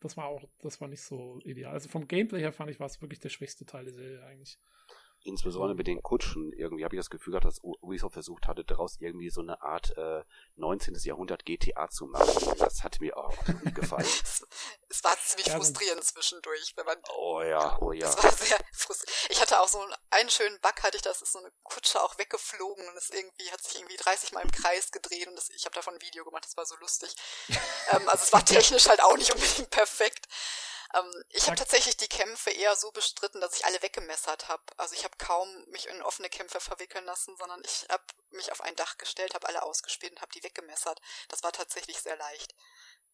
das 0.00 0.16
war 0.16 0.26
auch, 0.26 0.44
das 0.60 0.80
war 0.80 0.88
nicht 0.88 1.02
so 1.02 1.38
ideal. 1.44 1.72
Also 1.72 1.88
vom 1.88 2.08
Gameplay 2.08 2.40
her 2.40 2.52
fand 2.52 2.70
ich, 2.70 2.80
war 2.80 2.86
es 2.86 3.00
wirklich 3.00 3.20
der 3.20 3.28
schwächste 3.28 3.66
Teil 3.66 3.84
der 3.84 3.94
Serie 3.94 4.24
eigentlich 4.24 4.58
insbesondere 5.22 5.74
mit 5.74 5.86
den 5.86 6.02
Kutschen, 6.02 6.52
irgendwie 6.52 6.84
habe 6.84 6.94
ich 6.94 7.00
das 7.00 7.10
Gefühl 7.10 7.32
gehabt, 7.32 7.46
dass 7.46 7.60
Ubisoft 7.62 8.14
versucht 8.14 8.46
hatte, 8.46 8.64
daraus 8.64 8.96
irgendwie 9.00 9.30
so 9.30 9.40
eine 9.40 9.60
Art 9.62 9.96
äh, 9.96 10.22
19. 10.56 10.96
Jahrhundert 11.02 11.44
GTA 11.44 11.88
zu 11.90 12.06
machen. 12.06 12.54
Das 12.58 12.82
hat 12.82 13.00
mir 13.00 13.16
auch 13.16 13.34
nie 13.64 13.72
gefallen. 13.72 14.06
es 14.88 15.04
war 15.04 15.16
ziemlich 15.18 15.46
ja, 15.46 15.56
frustrierend 15.56 16.04
zwischendurch, 16.04 16.72
wenn 16.76 16.86
man. 16.86 16.98
Oh 17.16 17.42
ja, 17.42 17.78
oh 17.80 17.92
ja. 17.92 18.08
Es 18.08 18.22
war 18.22 18.32
sehr 18.32 18.58
frustrierend. 18.72 19.30
Ich 19.30 19.40
hatte 19.40 19.60
auch 19.60 19.68
so 19.68 19.84
einen, 20.10 20.30
schönen 20.30 20.58
Bug, 20.60 20.82
hatte 20.82 20.96
ich, 20.96 21.02
das 21.02 21.22
ist 21.22 21.32
so 21.32 21.38
eine 21.38 21.50
Kutsche 21.62 22.02
auch 22.02 22.18
weggeflogen 22.18 22.88
und 22.88 22.96
es 22.96 23.10
irgendwie 23.10 23.50
hat 23.50 23.62
sich 23.62 23.76
irgendwie 23.76 23.96
30 23.96 24.32
Mal 24.32 24.40
im 24.40 24.50
Kreis 24.50 24.90
gedreht 24.90 25.28
und 25.28 25.36
das, 25.36 25.50
ich 25.50 25.64
habe 25.64 25.74
davon 25.74 25.94
ein 25.94 26.02
Video 26.02 26.24
gemacht, 26.24 26.44
das 26.44 26.56
war 26.56 26.64
so 26.64 26.76
lustig. 26.76 27.14
ähm, 27.48 28.08
also 28.08 28.24
es 28.24 28.32
war 28.32 28.44
technisch 28.44 28.88
halt 28.88 29.02
auch 29.02 29.16
nicht 29.16 29.32
unbedingt 29.32 29.70
perfekt. 29.70 30.26
Ähm, 30.94 31.24
ich 31.28 31.46
habe 31.46 31.56
tatsächlich 31.56 31.96
die 31.96 32.08
Kämpfe 32.08 32.50
eher 32.50 32.74
so 32.74 32.90
bestritten, 32.90 33.40
dass 33.40 33.56
ich 33.56 33.64
alle 33.64 33.80
weggemessert 33.82 34.48
habe. 34.48 34.62
Also 34.76 34.94
ich 34.94 35.04
habe 35.04 35.16
kaum 35.18 35.48
mich 35.70 35.86
in 35.86 36.02
offene 36.02 36.28
Kämpfe 36.28 36.60
verwickeln 36.60 37.04
lassen, 37.04 37.36
sondern 37.38 37.60
ich 37.64 37.86
habe 37.88 38.02
mich 38.30 38.50
auf 38.50 38.60
ein 38.62 38.74
Dach 38.76 38.98
gestellt, 38.98 39.34
habe 39.34 39.46
alle 39.48 39.62
ausgespielt 39.62 40.12
und 40.12 40.20
habe 40.20 40.32
die 40.32 40.42
weggemessert. 40.42 41.00
Das 41.28 41.42
war 41.42 41.52
tatsächlich 41.52 41.98
sehr 41.98 42.16
leicht, 42.16 42.54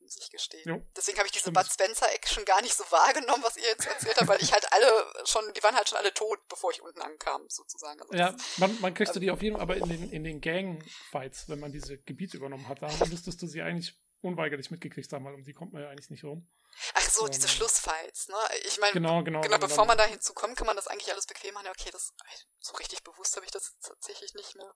muss 0.00 0.16
ich 0.16 0.30
gestehen. 0.30 0.62
Jo. 0.64 0.82
Deswegen 0.96 1.18
habe 1.18 1.26
ich 1.26 1.32
diese 1.32 1.52
Bud 1.52 1.66
Spencer 1.70 2.10
Action 2.14 2.44
gar 2.46 2.62
nicht 2.62 2.74
so 2.74 2.84
wahrgenommen, 2.90 3.42
was 3.42 3.56
ihr 3.56 3.64
jetzt 3.64 3.86
erzählt 3.86 4.16
habt, 4.16 4.28
weil 4.28 4.42
ich 4.42 4.52
halt 4.52 4.72
alle 4.72 5.12
schon, 5.24 5.52
die 5.52 5.62
waren 5.62 5.76
halt 5.76 5.88
schon 5.88 5.98
alle 5.98 6.14
tot, 6.14 6.38
bevor 6.48 6.70
ich 6.70 6.80
unten 6.80 7.02
ankam, 7.02 7.44
sozusagen. 7.48 8.00
Also 8.00 8.14
ja, 8.14 8.34
man, 8.56 8.80
man 8.80 8.94
kriegst 8.94 9.10
ähm, 9.10 9.14
du 9.14 9.20
die 9.20 9.30
auf 9.30 9.42
jeden 9.42 9.56
Fall, 9.56 9.62
aber 9.62 9.76
in 9.76 9.88
den, 9.88 10.10
in 10.10 10.24
den 10.24 10.40
Gang-Fights, 10.40 11.48
wenn 11.48 11.60
man 11.60 11.72
diese 11.72 11.98
Gebiete 11.98 12.38
übernommen 12.38 12.68
hat, 12.68 12.80
da 12.80 12.88
müsstest 13.06 13.42
du 13.42 13.46
sie 13.46 13.60
eigentlich 13.60 13.98
unweigerlich 14.22 14.70
mitgekriegt 14.70 15.12
haben, 15.12 15.24
weil 15.24 15.34
um 15.34 15.44
die 15.44 15.52
kommt 15.52 15.72
man 15.72 15.82
ja 15.82 15.90
eigentlich 15.90 16.10
nicht 16.10 16.24
rum. 16.24 16.48
Ach 16.94 17.08
so, 17.10 17.26
diese 17.28 17.48
Schlussfights, 17.48 18.28
ne? 18.28 18.36
Ich 18.66 18.78
meine, 18.78 18.92
genau, 18.92 19.22
genau, 19.22 19.40
genau, 19.40 19.58
bevor 19.58 19.86
man 19.86 19.96
da 19.96 20.04
hinzukommt, 20.04 20.56
kann 20.56 20.66
man 20.66 20.76
das 20.76 20.86
eigentlich 20.86 21.10
alles 21.10 21.26
bequem 21.26 21.54
machen. 21.54 21.68
Okay, 21.68 21.90
das 21.90 22.12
so 22.60 22.76
richtig 22.76 23.02
bewusst 23.02 23.36
habe 23.36 23.46
ich 23.46 23.52
das 23.52 23.76
tatsächlich 23.80 24.34
nicht 24.34 24.54
mehr. 24.56 24.74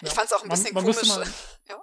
Ja, 0.00 0.08
ich 0.08 0.14
fand 0.14 0.26
es 0.26 0.32
auch 0.32 0.42
ein 0.42 0.48
man, 0.48 0.58
bisschen 0.58 0.74
man 0.74 0.84
komisch. 0.84 1.08
Mal, 1.08 1.26
ja? 1.68 1.82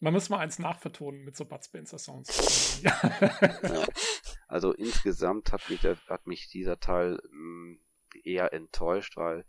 Man 0.00 0.12
muss 0.14 0.28
mal 0.28 0.38
eins 0.38 0.58
nachvertonen 0.58 1.24
mit 1.24 1.36
so 1.36 1.44
Bud 1.44 1.64
Spencer 1.64 1.98
Sounds. 1.98 2.80
ja. 2.82 3.86
Also 4.48 4.72
insgesamt 4.72 5.52
hat 5.52 5.68
mich, 5.68 5.80
der, 5.80 5.96
hat 6.08 6.26
mich 6.26 6.48
dieser 6.48 6.80
Teil 6.80 7.20
mh, 7.30 7.74
mm, 7.74 7.80
eher 8.24 8.52
enttäuscht, 8.52 9.16
weil 9.16 9.44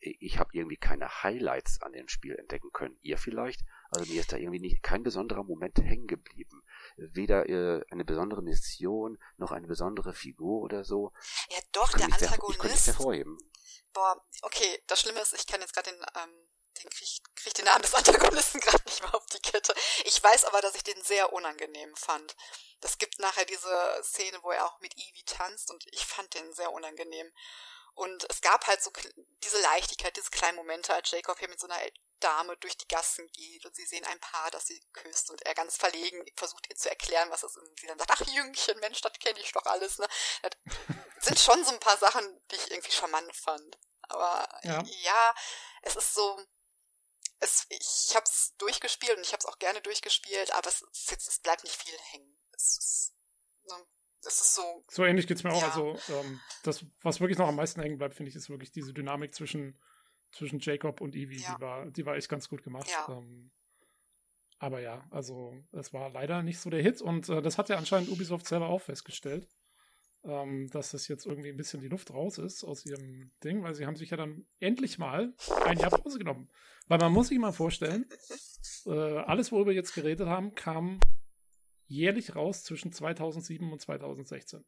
ich 0.00 0.38
habe 0.38 0.50
irgendwie 0.52 0.76
keine 0.76 1.22
Highlights 1.22 1.80
an 1.80 1.92
dem 1.92 2.08
Spiel 2.08 2.34
entdecken 2.34 2.70
können. 2.72 2.98
Ihr 3.02 3.18
vielleicht? 3.18 3.60
Also 3.90 4.10
mir 4.10 4.20
ist 4.20 4.32
da 4.32 4.36
irgendwie 4.36 4.58
nicht 4.58 4.82
kein 4.82 5.04
besonderer 5.04 5.44
Moment 5.44 5.78
hängen 5.78 6.08
geblieben. 6.08 6.62
Weder 6.96 7.48
äh, 7.48 7.82
eine 7.90 8.04
besondere 8.04 8.42
Mission 8.42 9.18
noch 9.36 9.52
eine 9.52 9.66
besondere 9.66 10.14
Figur 10.14 10.62
oder 10.62 10.84
so. 10.84 11.12
Ja, 11.50 11.58
doch, 11.72 11.92
der 11.92 12.06
Antagonist. 12.06 12.32
ich 12.50 12.58
konnte 12.58 12.74
nicht 12.74 12.86
hervorheben. 12.86 13.38
Boah, 13.92 14.24
okay, 14.42 14.82
das 14.86 15.00
Schlimme 15.00 15.20
ist, 15.20 15.34
ich 15.34 15.46
kann 15.46 15.60
jetzt 15.60 15.74
gerade 15.74 15.90
den, 15.90 16.00
ähm, 16.00 16.48
den 16.82 16.90
krieg, 16.90 17.20
krieg 17.36 17.54
den 17.54 17.66
Namen 17.66 17.82
des 17.82 17.94
Antagonisten 17.94 18.60
gerade 18.60 18.82
nicht 18.86 19.02
mehr 19.02 19.14
auf 19.14 19.26
die 19.26 19.40
Kette. 19.40 19.74
Ich 20.04 20.22
weiß 20.22 20.44
aber, 20.46 20.60
dass 20.60 20.74
ich 20.74 20.84
den 20.84 21.00
sehr 21.02 21.32
unangenehm 21.32 21.94
fand. 21.96 22.36
Das 22.80 22.98
gibt 22.98 23.18
nachher 23.18 23.44
diese 23.44 24.00
Szene, 24.02 24.38
wo 24.42 24.50
er 24.50 24.66
auch 24.66 24.80
mit 24.80 24.94
Evie 24.96 25.24
tanzt 25.24 25.70
und 25.70 25.84
ich 25.92 26.06
fand 26.06 26.32
den 26.34 26.52
sehr 26.52 26.72
unangenehm. 26.72 27.30
Und 27.94 28.28
es 28.30 28.40
gab 28.40 28.66
halt 28.66 28.82
so 28.82 28.90
diese 29.42 29.60
Leichtigkeit, 29.60 30.16
diese 30.16 30.30
kleinen 30.30 30.56
Momente, 30.56 30.94
als 30.94 31.10
Jacob 31.10 31.38
hier 31.38 31.48
mit 31.48 31.60
so 31.60 31.66
einer 31.66 31.78
Dame 32.20 32.56
durch 32.58 32.76
die 32.76 32.88
Gassen 32.88 33.26
geht 33.32 33.66
und 33.66 33.74
sie 33.74 33.84
sehen 33.84 34.04
ein 34.04 34.20
Paar, 34.20 34.50
das 34.52 34.66
sie 34.66 34.80
küsst 34.92 35.30
und 35.30 35.42
er 35.42 35.54
ganz 35.54 35.76
verlegen 35.76 36.24
versucht 36.36 36.68
ihr 36.70 36.76
zu 36.76 36.88
erklären, 36.88 37.30
was 37.30 37.40
das 37.40 37.56
ist. 37.56 37.68
Und 37.68 37.80
sie 37.80 37.86
dann 37.86 37.98
sagt, 37.98 38.12
ach 38.12 38.26
Jüngchen, 38.28 38.78
Mensch, 38.78 39.00
das 39.00 39.12
kenne 39.18 39.40
ich 39.40 39.52
doch 39.52 39.66
alles. 39.66 39.98
Ne? 39.98 40.08
Das 40.42 40.52
sind 41.20 41.38
schon 41.38 41.64
so 41.64 41.72
ein 41.72 41.80
paar 41.80 41.98
Sachen, 41.98 42.40
die 42.50 42.56
ich 42.56 42.70
irgendwie 42.70 42.92
charmant 42.92 43.34
fand. 43.34 43.78
Aber 44.02 44.48
ja, 44.62 44.82
ja 44.82 45.34
es 45.82 45.96
ist 45.96 46.14
so, 46.14 46.40
es, 47.40 47.66
ich 47.68 48.14
habe 48.14 48.24
es 48.24 48.54
durchgespielt 48.58 49.16
und 49.16 49.24
ich 49.24 49.32
habe 49.32 49.40
es 49.40 49.46
auch 49.46 49.58
gerne 49.58 49.82
durchgespielt, 49.82 50.52
aber 50.52 50.68
es, 50.68 50.84
es, 50.92 51.26
es 51.26 51.40
bleibt 51.40 51.64
nicht 51.64 51.80
viel 51.80 51.98
hängen. 52.10 52.38
Es 52.52 52.78
ist, 52.78 53.14
ne, 53.64 53.86
es 54.26 54.40
ist 54.40 54.54
so. 54.54 54.84
So 54.88 55.04
ähnlich 55.04 55.26
geht's 55.26 55.44
mir 55.44 55.52
auch. 55.52 55.62
Also 55.62 55.96
ähm, 56.08 56.40
das, 56.62 56.84
was 57.02 57.20
wirklich 57.20 57.38
noch 57.38 57.48
am 57.48 57.56
meisten 57.56 57.80
hängen 57.80 57.98
bleibt, 57.98 58.14
finde 58.14 58.30
ich, 58.30 58.36
ist 58.36 58.50
wirklich 58.50 58.72
diese 58.72 58.92
Dynamik 58.92 59.34
zwischen 59.34 59.78
zwischen 60.32 60.58
Jacob 60.60 61.00
und 61.00 61.14
Evie. 61.14 61.40
Ja. 61.40 61.54
Die, 61.54 61.60
war, 61.60 61.90
die 61.90 62.06
war 62.06 62.16
echt 62.16 62.28
ganz 62.28 62.48
gut 62.48 62.62
gemacht. 62.62 62.88
Ja. 62.90 63.16
Ähm, 63.16 63.50
aber 64.58 64.80
ja, 64.80 65.04
also 65.10 65.54
es 65.72 65.92
war 65.92 66.10
leider 66.10 66.42
nicht 66.42 66.58
so 66.58 66.70
der 66.70 66.82
Hit 66.82 67.02
und 67.02 67.28
äh, 67.28 67.42
das 67.42 67.58
hat 67.58 67.68
ja 67.68 67.76
anscheinend 67.76 68.10
Ubisoft 68.10 68.46
selber 68.46 68.68
auch 68.68 68.80
festgestellt, 68.80 69.48
ähm, 70.24 70.70
dass 70.70 70.94
es 70.94 71.08
jetzt 71.08 71.26
irgendwie 71.26 71.48
ein 71.48 71.56
bisschen 71.56 71.80
die 71.80 71.88
Luft 71.88 72.12
raus 72.12 72.38
ist 72.38 72.62
aus 72.64 72.86
ihrem 72.86 73.32
Ding, 73.42 73.62
weil 73.62 73.74
sie 73.74 73.86
haben 73.86 73.96
sich 73.96 74.10
ja 74.10 74.16
dann 74.16 74.46
endlich 74.60 74.98
mal 74.98 75.34
ein 75.64 75.78
Jahr 75.78 75.90
Pause 75.90 76.18
genommen. 76.18 76.48
Weil 76.86 76.98
man 76.98 77.12
muss 77.12 77.28
sich 77.28 77.38
mal 77.38 77.52
vorstellen, 77.52 78.06
äh, 78.86 78.90
alles, 78.90 79.50
worüber 79.50 79.70
wir 79.70 79.76
jetzt 79.76 79.94
geredet 79.94 80.28
haben, 80.28 80.54
kam 80.54 81.00
jährlich 81.86 82.34
raus 82.34 82.64
zwischen 82.64 82.92
2007 82.92 83.72
und 83.72 83.80
2016. 83.80 84.64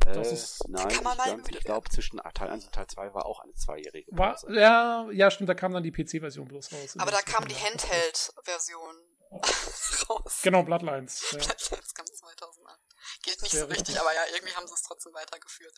Das 0.00 0.28
äh, 0.28 0.34
ist, 0.34 0.68
nein, 0.68 0.88
kann 0.88 1.04
man 1.04 1.40
ich, 1.48 1.56
ich 1.56 1.64
glaube, 1.64 1.88
zwischen 1.88 2.18
Teil 2.34 2.50
1 2.50 2.66
und 2.66 2.74
Teil 2.74 2.86
2 2.86 3.14
war 3.14 3.26
auch 3.26 3.40
eine 3.40 3.54
zweijährige 3.54 4.10
Pause. 4.12 4.46
War, 4.48 4.54
ja, 4.54 5.10
ja, 5.12 5.30
stimmt, 5.30 5.48
da 5.48 5.54
kam 5.54 5.72
dann 5.72 5.82
die 5.82 5.92
PC-Version 5.92 6.48
bloß 6.48 6.72
raus. 6.72 6.96
Aber 6.98 7.10
da 7.10 7.20
kam 7.20 7.46
die 7.46 7.54
Handheld-Version 7.54 8.96
raus. 10.08 10.40
Genau, 10.42 10.62
Bloodlines. 10.62 11.30
Ja. 11.32 11.38
Bloodlines 11.38 11.94
kam 11.94 12.06
2008. 12.06 12.80
Gilt 13.22 13.42
nicht 13.42 13.52
Sehr 13.52 13.60
so 13.60 13.66
richtig, 13.66 13.88
richtig, 13.88 14.00
aber 14.00 14.14
ja, 14.14 14.22
irgendwie 14.34 14.54
haben 14.54 14.66
sie 14.66 14.74
es 14.74 14.82
trotzdem 14.82 15.14
weitergeführt. 15.14 15.74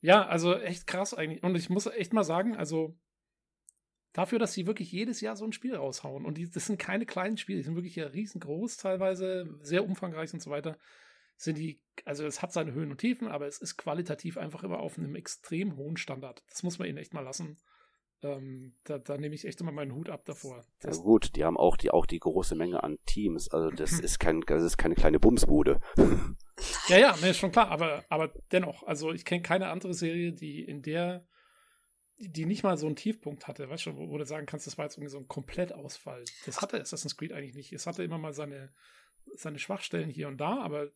Ja, 0.00 0.26
also 0.26 0.54
echt 0.54 0.86
krass 0.86 1.14
eigentlich. 1.14 1.42
Und 1.42 1.54
ich 1.54 1.70
muss 1.70 1.86
echt 1.86 2.12
mal 2.12 2.24
sagen, 2.24 2.56
also 2.56 2.98
dafür, 4.14 4.38
dass 4.38 4.54
sie 4.54 4.66
wirklich 4.66 4.90
jedes 4.90 5.20
Jahr 5.20 5.36
so 5.36 5.44
ein 5.44 5.52
Spiel 5.52 5.76
raushauen. 5.76 6.24
Und 6.24 6.38
die, 6.38 6.48
das 6.48 6.66
sind 6.66 6.78
keine 6.78 7.04
kleinen 7.04 7.36
Spiele, 7.36 7.58
die 7.58 7.64
sind 7.64 7.74
wirklich 7.74 7.96
ja 7.96 8.06
riesengroß 8.06 8.78
teilweise, 8.78 9.58
sehr 9.60 9.84
umfangreich 9.84 10.32
und 10.32 10.40
so 10.40 10.50
weiter 10.50 10.78
sind 11.36 11.58
die, 11.58 11.80
also 12.04 12.24
es 12.26 12.42
hat 12.42 12.52
seine 12.52 12.72
Höhen 12.72 12.90
und 12.90 12.98
Tiefen, 12.98 13.28
aber 13.28 13.46
es 13.46 13.58
ist 13.58 13.76
qualitativ 13.76 14.38
einfach 14.38 14.62
immer 14.62 14.80
auf 14.80 14.98
einem 14.98 15.14
extrem 15.14 15.76
hohen 15.76 15.96
Standard. 15.96 16.42
Das 16.48 16.62
muss 16.62 16.78
man 16.78 16.88
ihnen 16.88 16.98
echt 16.98 17.14
mal 17.14 17.22
lassen. 17.22 17.56
Ähm, 18.22 18.74
da, 18.84 18.98
da 18.98 19.18
nehme 19.18 19.34
ich 19.34 19.44
echt 19.44 19.60
immer 19.60 19.72
meinen 19.72 19.94
Hut 19.94 20.08
ab 20.08 20.24
davor. 20.24 20.64
Das 20.80 20.98
ja 20.98 21.02
gut, 21.02 21.36
die 21.36 21.44
haben 21.44 21.56
auch 21.56 21.76
die, 21.76 21.90
auch 21.90 22.06
die 22.06 22.18
große 22.18 22.54
Menge 22.54 22.82
an 22.82 22.98
Teams. 23.04 23.50
Also 23.50 23.70
das 23.70 23.98
ist 24.00 24.18
kein, 24.18 24.40
das 24.42 24.62
ist 24.62 24.78
keine 24.78 24.94
kleine 24.94 25.20
Bumsbude. 25.20 25.80
ja, 26.88 26.98
ja, 26.98 27.16
ne, 27.20 27.30
ist 27.30 27.38
schon 27.38 27.52
klar, 27.52 27.68
aber, 27.68 28.04
aber 28.08 28.32
dennoch, 28.52 28.82
also 28.84 29.12
ich 29.12 29.24
kenne 29.24 29.42
keine 29.42 29.68
andere 29.68 29.92
Serie, 29.92 30.32
die 30.32 30.62
in 30.62 30.82
der, 30.82 31.26
die 32.16 32.46
nicht 32.46 32.62
mal 32.62 32.76
so 32.76 32.86
einen 32.86 32.96
Tiefpunkt 32.96 33.46
hatte, 33.46 33.68
weißt 33.68 33.86
du, 33.86 33.96
wo, 33.96 34.08
wo 34.08 34.18
du 34.18 34.24
sagen 34.24 34.46
kannst, 34.46 34.66
das 34.66 34.78
war 34.78 34.84
jetzt 34.84 34.96
irgendwie 34.96 35.10
so 35.10 35.18
ein 35.18 35.28
Komplettausfall. 35.28 36.24
Das 36.46 36.60
hatte 36.60 36.80
Assassin's 36.80 37.16
Creed 37.16 37.32
eigentlich 37.32 37.54
nicht. 37.54 37.72
Es 37.72 37.86
hatte 37.86 38.04
immer 38.04 38.18
mal 38.18 38.32
seine, 38.32 38.72
seine 39.34 39.58
Schwachstellen 39.58 40.10
hier 40.10 40.28
und 40.28 40.38
da, 40.38 40.60
aber 40.62 40.90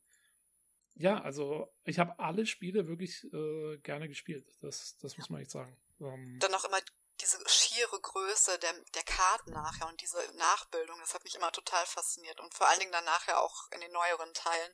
ja, 0.94 1.20
also 1.20 1.72
ich 1.84 1.98
habe 1.98 2.18
alle 2.18 2.47
Spiele 2.47 2.88
wirklich 2.88 3.24
äh, 3.32 3.78
gerne 3.78 4.08
gespielt. 4.08 4.47
Das, 4.60 4.97
das 5.00 5.16
muss 5.16 5.30
man 5.30 5.40
echt 5.40 5.50
sagen. 5.50 5.76
Ähm, 6.00 6.38
Dann 6.40 6.55
auch 6.55 6.64
immer 6.64 6.78
diese 7.20 7.38
schiere 7.48 8.00
Größe 8.00 8.58
der, 8.58 8.72
der 8.94 9.02
Karten 9.02 9.52
nachher 9.52 9.88
und 9.88 10.00
diese 10.00 10.18
Nachbildung, 10.36 10.98
das 11.00 11.14
hat 11.14 11.24
mich 11.24 11.34
immer 11.34 11.52
total 11.52 11.84
fasziniert. 11.86 12.40
Und 12.40 12.55
vor 12.55 12.68
allen 12.68 12.80
Dingen 12.80 12.92
dann 12.92 13.05
nachher 13.05 13.40
auch 13.42 13.70
in 13.72 13.80
den 13.80 13.92
neueren 13.92 14.32
Teilen, 14.34 14.72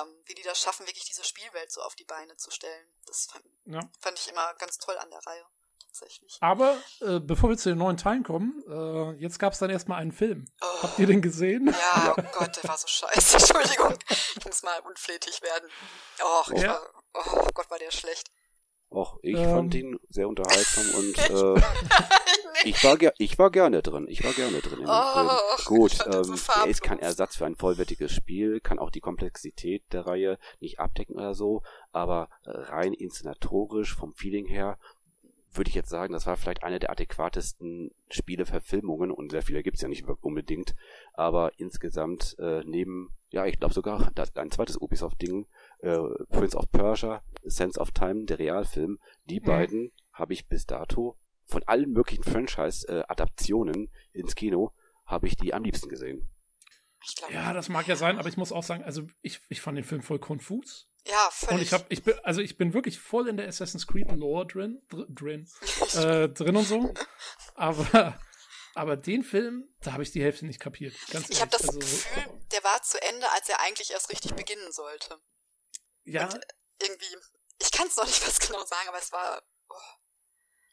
ähm, 0.00 0.22
wie 0.24 0.34
die 0.34 0.42
das 0.42 0.60
schaffen, 0.60 0.86
wirklich 0.86 1.04
diese 1.04 1.24
Spielwelt 1.24 1.70
so 1.70 1.82
auf 1.82 1.94
die 1.94 2.04
Beine 2.04 2.36
zu 2.36 2.50
stellen. 2.50 2.86
Das 3.06 3.26
fand, 3.30 3.44
ja. 3.66 3.80
fand 4.00 4.18
ich 4.18 4.28
immer 4.28 4.54
ganz 4.54 4.78
toll 4.78 4.96
an 4.98 5.10
der 5.10 5.20
Reihe. 5.26 5.44
Tatsächlich. 5.88 6.36
Aber 6.40 6.76
äh, 7.00 7.20
bevor 7.20 7.48
wir 7.48 7.56
zu 7.56 7.70
den 7.70 7.78
neuen 7.78 7.96
Teilen 7.96 8.22
kommen, 8.22 8.62
äh, 8.68 9.12
jetzt 9.18 9.38
gab 9.38 9.54
es 9.54 9.60
dann 9.60 9.70
erstmal 9.70 10.00
einen 10.00 10.12
Film. 10.12 10.44
Oh. 10.60 10.82
Habt 10.82 10.98
ihr 10.98 11.06
den 11.06 11.22
gesehen? 11.22 11.68
Ja, 11.68 12.14
oh 12.16 12.22
Gott, 12.32 12.56
der 12.56 12.68
war 12.68 12.76
so 12.76 12.86
scheiße. 12.86 13.36
Entschuldigung. 13.38 13.98
Ich 14.10 14.44
muss 14.44 14.62
mal 14.62 14.78
unflätig 14.80 15.40
werden. 15.40 15.70
Och, 16.20 16.52
ja. 16.52 16.68
war, 16.68 16.90
oh 17.14 17.48
Gott, 17.54 17.70
war 17.70 17.78
der 17.78 17.90
schlecht. 17.92 18.30
Och, 18.88 19.18
ich 19.22 19.36
ähm. 19.36 19.50
fand 19.50 19.74
ihn 19.74 19.98
sehr 20.08 20.28
unterhaltsam 20.28 20.84
und 20.98 21.18
äh, 21.30 21.62
ich, 22.64 22.82
war 22.84 22.96
ich 23.18 23.38
war 23.38 23.50
gerne 23.50 23.82
drin. 23.82 24.06
Ich 24.08 24.24
war 24.24 24.32
gerne 24.32 24.60
drin 24.60 24.80
in 24.80 24.86
dem 24.86 24.88
oh, 24.88 25.12
Film. 25.12 25.78
Gut, 25.80 25.98
ähm, 26.06 26.24
so 26.24 26.52
er 26.52 26.66
ist 26.66 26.82
kein 26.82 26.98
Ersatz 26.98 27.36
für 27.36 27.46
ein 27.46 27.56
vollwertiges 27.56 28.12
Spiel, 28.12 28.60
kann 28.60 28.78
auch 28.78 28.90
die 28.90 29.00
Komplexität 29.00 29.82
der 29.92 30.06
Reihe 30.06 30.38
nicht 30.60 30.78
abdecken 30.78 31.16
oder 31.16 31.34
so, 31.34 31.62
aber 31.92 32.28
rein 32.44 32.92
inszenatorisch, 32.92 33.94
vom 33.94 34.14
Feeling 34.14 34.46
her, 34.46 34.78
würde 35.56 35.68
ich 35.68 35.74
jetzt 35.74 35.88
sagen, 35.88 36.12
das 36.12 36.26
war 36.26 36.36
vielleicht 36.36 36.62
eine 36.62 36.78
der 36.78 36.90
adäquatesten 36.90 37.90
Spieleverfilmungen 38.10 39.10
und 39.10 39.30
sehr 39.30 39.42
viele 39.42 39.62
gibt's 39.62 39.80
ja 39.80 39.88
nicht 39.88 40.06
unbedingt, 40.20 40.74
aber 41.14 41.52
insgesamt 41.58 42.36
äh, 42.38 42.62
neben, 42.64 43.10
ja, 43.30 43.46
ich 43.46 43.58
glaube 43.58 43.74
sogar 43.74 44.12
ein 44.34 44.50
zweites 44.50 44.80
Ubisoft-Ding, 44.80 45.46
äh, 45.86 46.24
Prince 46.30 46.56
of 46.56 46.70
Persia, 46.70 47.22
Sense 47.44 47.78
of 47.78 47.92
Time, 47.92 48.24
der 48.24 48.38
Realfilm, 48.38 48.98
die 49.24 49.40
mhm. 49.40 49.44
beiden 49.44 49.92
habe 50.12 50.32
ich 50.32 50.48
bis 50.48 50.66
dato 50.66 51.18
von 51.46 51.62
allen 51.64 51.92
möglichen 51.92 52.24
Franchise-Adaptionen 52.24 53.90
ins 54.12 54.34
Kino, 54.34 54.72
habe 55.06 55.28
ich 55.28 55.36
die 55.36 55.54
am 55.54 55.62
liebsten 55.62 55.88
gesehen. 55.88 56.28
Ja, 57.30 57.52
das 57.52 57.68
mag 57.68 57.86
ja 57.86 57.94
sein, 57.94 58.18
aber 58.18 58.28
ich 58.28 58.36
muss 58.36 58.50
auch 58.50 58.64
sagen, 58.64 58.82
also 58.82 59.06
ich, 59.22 59.40
ich 59.48 59.60
fand 59.60 59.76
den 59.76 59.84
Film 59.84 60.02
voll 60.02 60.18
konfus. 60.18 60.88
Ja, 61.06 61.28
völlig. 61.30 61.54
Und 61.54 61.62
ich 61.62 61.72
habe, 61.72 61.84
ich 61.88 62.02
bin, 62.02 62.18
also 62.24 62.40
ich 62.40 62.56
bin 62.56 62.74
wirklich 62.74 62.98
voll 62.98 63.28
in 63.28 63.36
der 63.36 63.46
Assassin's 63.46 63.86
Creed 63.86 64.10
Lore 64.10 64.46
drin, 64.46 64.82
drin, 64.88 65.48
äh, 65.94 66.28
drin 66.28 66.56
und 66.56 66.64
so. 66.64 66.92
Aber, 67.54 68.18
aber 68.74 68.96
den 68.96 69.22
Film, 69.22 69.68
da 69.82 69.92
habe 69.92 70.02
ich 70.02 70.10
die 70.10 70.22
Hälfte 70.22 70.46
nicht 70.46 70.58
kapiert. 70.58 70.94
Ganz 71.12 71.30
ich 71.30 71.40
habe 71.40 71.50
das 71.52 71.68
also, 71.68 71.78
Gefühl, 71.78 72.24
der 72.52 72.64
war 72.64 72.82
zu 72.82 73.00
Ende, 73.00 73.30
als 73.34 73.48
er 73.48 73.60
eigentlich 73.60 73.92
erst 73.92 74.10
richtig 74.10 74.34
beginnen 74.34 74.72
sollte. 74.72 75.20
Ja. 76.06 76.24
Und 76.24 76.40
irgendwie, 76.80 77.16
ich 77.60 77.70
kann 77.70 77.86
es 77.86 77.96
noch 77.96 78.06
nicht 78.06 78.20
was 78.26 78.40
genau 78.40 78.64
sagen, 78.64 78.88
aber 78.88 78.98
es 78.98 79.12
war. 79.12 79.42
Oh. 79.68 79.74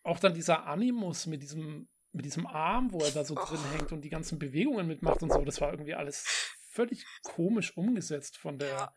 Auch 0.04 0.20
dann 0.20 0.34
dieser 0.34 0.66
Animus 0.66 1.26
mit 1.26 1.42
diesem, 1.42 1.90
mit 2.12 2.26
diesem 2.26 2.46
Arm, 2.48 2.92
wo 2.92 3.00
er 3.00 3.12
da 3.12 3.26
so 3.26 3.36
oh. 3.36 3.46
drin 3.46 3.64
hängt 3.72 3.92
und 3.92 4.02
die 4.02 4.10
ganzen 4.10 4.40
Bewegungen 4.40 4.88
mitmacht 4.88 5.22
und 5.24 5.32
so, 5.32 5.44
das 5.44 5.60
war 5.62 5.72
irgendwie 5.72 5.96
alles 5.96 6.26
völlig 6.72 7.06
komisch 7.24 7.76
umgesetzt 7.76 8.38
von 8.38 8.58
der. 8.58 8.70
Ja 8.70 8.96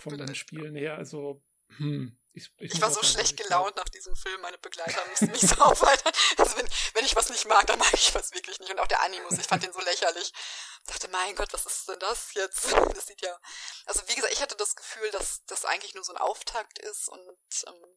von 0.00 0.18
den 0.18 0.34
Spielen 0.34 0.74
her. 0.74 0.96
Also, 0.96 1.42
hm, 1.76 2.16
ich, 2.34 2.52
ich, 2.58 2.74
ich 2.74 2.80
war 2.80 2.90
so 2.90 3.02
schlecht 3.02 3.36
gelaunt 3.36 3.76
nach 3.76 3.88
diesem 3.88 4.14
Film, 4.16 4.40
meine 4.40 4.58
Begleiter 4.58 5.04
müssen 5.06 5.30
mich 5.30 5.40
so 5.48 5.54
aufhalten. 5.56 6.10
Also 6.36 6.56
wenn, 6.56 6.68
wenn 6.94 7.04
ich 7.04 7.14
was 7.14 7.30
nicht 7.30 7.46
mag, 7.46 7.66
dann 7.66 7.78
mag 7.78 7.94
ich 7.94 8.14
was 8.14 8.32
wirklich 8.32 8.58
nicht. 8.58 8.72
Und 8.72 8.80
auch 8.80 8.88
der 8.88 9.02
Animus, 9.02 9.38
ich 9.38 9.46
fand 9.46 9.62
den 9.62 9.72
so 9.72 9.80
lächerlich. 9.80 10.32
Ich 10.80 10.92
dachte, 10.92 11.08
mein 11.08 11.36
Gott, 11.36 11.52
was 11.52 11.64
ist 11.64 11.88
denn 11.88 11.98
das 12.00 12.34
jetzt? 12.34 12.72
Das 12.94 13.06
sieht 13.06 13.22
ja. 13.22 13.38
Also 13.86 14.02
wie 14.08 14.14
gesagt, 14.14 14.32
ich 14.32 14.42
hatte 14.42 14.56
das 14.56 14.76
Gefühl, 14.76 15.10
dass 15.12 15.44
das 15.46 15.64
eigentlich 15.64 15.94
nur 15.94 16.04
so 16.04 16.12
ein 16.12 16.18
Auftakt 16.18 16.78
ist 16.78 17.08
und 17.08 17.38
ähm, 17.66 17.96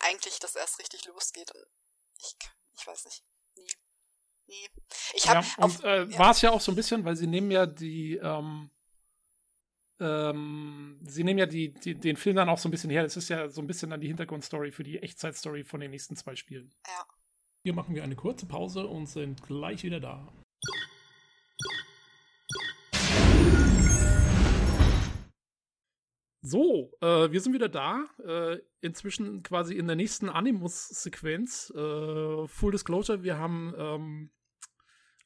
eigentlich 0.00 0.38
das 0.38 0.54
erst 0.54 0.78
richtig 0.78 1.04
losgeht. 1.06 1.50
Und 1.52 1.66
ich, 2.18 2.36
ich 2.78 2.86
weiß 2.86 3.04
nicht. 3.04 3.24
Nee. 3.54 3.66
Nee. 4.46 4.70
Ich 5.14 5.28
hab 5.28 5.44
ja, 5.44 5.64
und 5.64 5.84
äh, 5.84 6.04
ja. 6.04 6.18
war 6.18 6.30
es 6.30 6.40
ja 6.40 6.50
auch 6.50 6.60
so 6.60 6.72
ein 6.72 6.76
bisschen, 6.76 7.04
weil 7.04 7.16
sie 7.16 7.26
nehmen 7.26 7.50
ja 7.50 7.66
die, 7.66 8.16
ähm, 8.16 8.70
ähm, 10.02 10.98
sie 11.02 11.22
nehmen 11.22 11.38
ja 11.38 11.46
die, 11.46 11.72
die, 11.72 11.94
den 11.94 12.16
Film 12.16 12.34
dann 12.34 12.48
auch 12.48 12.58
so 12.58 12.68
ein 12.68 12.72
bisschen 12.72 12.90
her. 12.90 13.04
Es 13.04 13.16
ist 13.16 13.28
ja 13.28 13.48
so 13.48 13.60
ein 13.60 13.68
bisschen 13.68 13.90
dann 13.90 14.00
die 14.00 14.08
Hintergrundstory 14.08 14.72
für 14.72 14.82
die 14.82 14.98
Echtzeitstory 14.98 15.62
von 15.62 15.80
den 15.80 15.92
nächsten 15.92 16.16
zwei 16.16 16.34
Spielen. 16.34 16.74
Ja. 16.86 17.04
Hier 17.64 17.74
machen 17.74 17.94
wir 17.94 18.02
eine 18.02 18.16
kurze 18.16 18.46
Pause 18.46 18.86
und 18.86 19.06
sind 19.06 19.42
gleich 19.44 19.84
wieder 19.84 20.00
da. 20.00 20.32
So, 26.44 26.92
äh, 27.00 27.30
wir 27.30 27.40
sind 27.40 27.54
wieder 27.54 27.68
da. 27.68 28.06
Äh, 28.26 28.58
inzwischen 28.80 29.44
quasi 29.44 29.76
in 29.76 29.86
der 29.86 29.94
nächsten 29.94 30.28
Animus-Sequenz. 30.28 31.70
Äh, 31.70 32.48
Full 32.48 32.72
Disclosure, 32.72 33.22
wir 33.22 33.38
haben 33.38 33.72
ähm, 33.78 34.30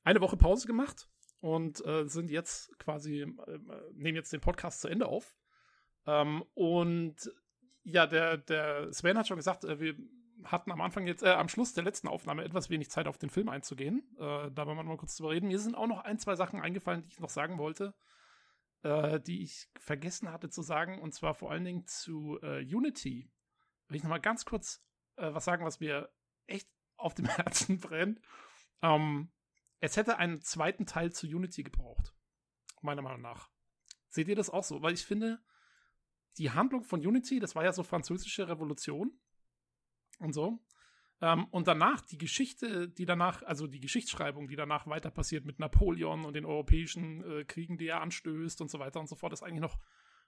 eine 0.05 0.21
Woche 0.21 0.37
Pause 0.37 0.67
gemacht 0.67 1.09
und 1.41 1.85
äh, 1.85 2.07
sind 2.09 2.31
jetzt 2.31 2.79
quasi, 2.79 3.21
äh, 3.21 3.59
nehmen 3.93 4.17
jetzt 4.17 4.33
den 4.33 4.41
Podcast 4.41 4.81
zu 4.81 4.89
Ende 4.89 5.07
auf. 5.07 5.37
Ähm, 6.07 6.45
und 6.55 7.17
ja, 7.83 8.07
der, 8.07 8.39
der 8.39 8.93
Sven 8.93 9.19
hat 9.19 9.29
schon 9.29 9.37
gesagt, 9.37 9.65
äh, 9.65 9.79
wir 9.81 9.97
hatten 10.45 10.71
am 10.71 10.81
Anfang 10.81 11.07
jetzt, 11.07 11.23
äh, 11.23 11.31
am 11.31 11.49
Schluss 11.49 11.73
der 11.73 11.85
letzten 11.85 12.09
Aufnahme 12.09 12.45
etwas 12.45 12.71
wenig 12.71 12.91
Zeit 12.91 13.07
auf 13.07 13.19
den 13.19 13.31
Film 13.31 13.49
einzugehen. 13.49 14.03
Äh, 14.19 14.51
da 14.51 14.67
wollen 14.67 14.77
wir 14.77 14.83
mal 14.83 14.97
kurz 14.97 15.17
drüber 15.17 15.31
reden. 15.31 15.49
Mir 15.49 15.59
sind 15.59 15.75
auch 15.75 15.87
noch 15.87 16.01
ein, 16.01 16.19
zwei 16.19 16.37
Sachen 16.37 16.61
eingefallen, 16.61 17.03
die 17.03 17.09
ich 17.09 17.21
noch 17.21 17.31
sagen 17.31 17.59
wollte, 17.59 17.95
äh, 18.83 19.21
die 19.21 19.43
ich 19.43 19.69
vergessen 19.79 20.31
hatte 20.31 20.51
zu 20.51 20.63
sagen, 20.63 21.01
und 21.01 21.15
zwar 21.15 21.35
vor 21.35 21.51
allen 21.51 21.65
Dingen 21.65 21.87
zu 21.87 22.39
äh, 22.43 22.63
Unity. 22.63 23.31
Will 23.89 23.97
ich 23.97 24.03
noch 24.03 24.11
mal 24.11 24.19
ganz 24.19 24.45
kurz 24.45 24.83
äh, 25.17 25.33
was 25.33 25.45
sagen, 25.45 25.65
was 25.65 25.81
mir 25.81 26.11
echt 26.47 26.69
auf 26.97 27.15
dem 27.15 27.27
Herzen 27.27 27.79
brennt. 27.79 28.21
Ähm, 28.83 29.31
es 29.81 29.97
hätte 29.97 30.19
einen 30.19 30.41
zweiten 30.41 30.87
Teil 30.87 31.13
zu 31.13 31.27
Unity 31.27 31.63
gebraucht. 31.63 32.15
Meiner 32.83 33.03
Meinung 33.03 33.23
nach. 33.23 33.51
Seht 34.09 34.29
ihr 34.29 34.37
das 34.37 34.51
auch 34.51 34.65
so? 34.65 34.83
Weil 34.83 34.95
ich 34.95 35.05
finde, 35.05 35.43
die 36.39 36.51
Handlung 36.51 36.85
von 36.85 37.05
Unity, 37.05 37.41
das 37.41 37.55
war 37.55 37.65
ja 37.65 37.73
so 37.73 37.83
französische 37.83 38.49
Revolution 38.49 39.19
und 40.19 40.33
so. 40.33 40.59
Ähm, 41.21 41.47
und 41.51 41.67
danach 41.67 42.03
die 42.03 42.19
Geschichte, 42.19 42.89
die 42.89 43.07
danach, 43.07 43.43
also 43.43 43.67
die 43.67 43.81
Geschichtsschreibung, 43.81 44.49
die 44.49 44.57
danach 44.57 44.87
weiter 44.87 45.11
passiert 45.11 45.45
mit 45.45 45.59
Napoleon 45.59 46.25
und 46.25 46.35
den 46.35 46.45
europäischen 46.45 47.25
äh, 47.25 47.45
Kriegen, 47.45 47.79
die 47.79 47.89
er 47.89 48.03
anstößt 48.03 48.61
und 48.61 48.71
so 48.71 48.79
weiter 48.79 49.01
und 49.01 49.09
so 49.09 49.17
fort, 49.17 49.33
ist 49.33 49.43
eigentlich 49.43 49.61
noch 49.61 49.79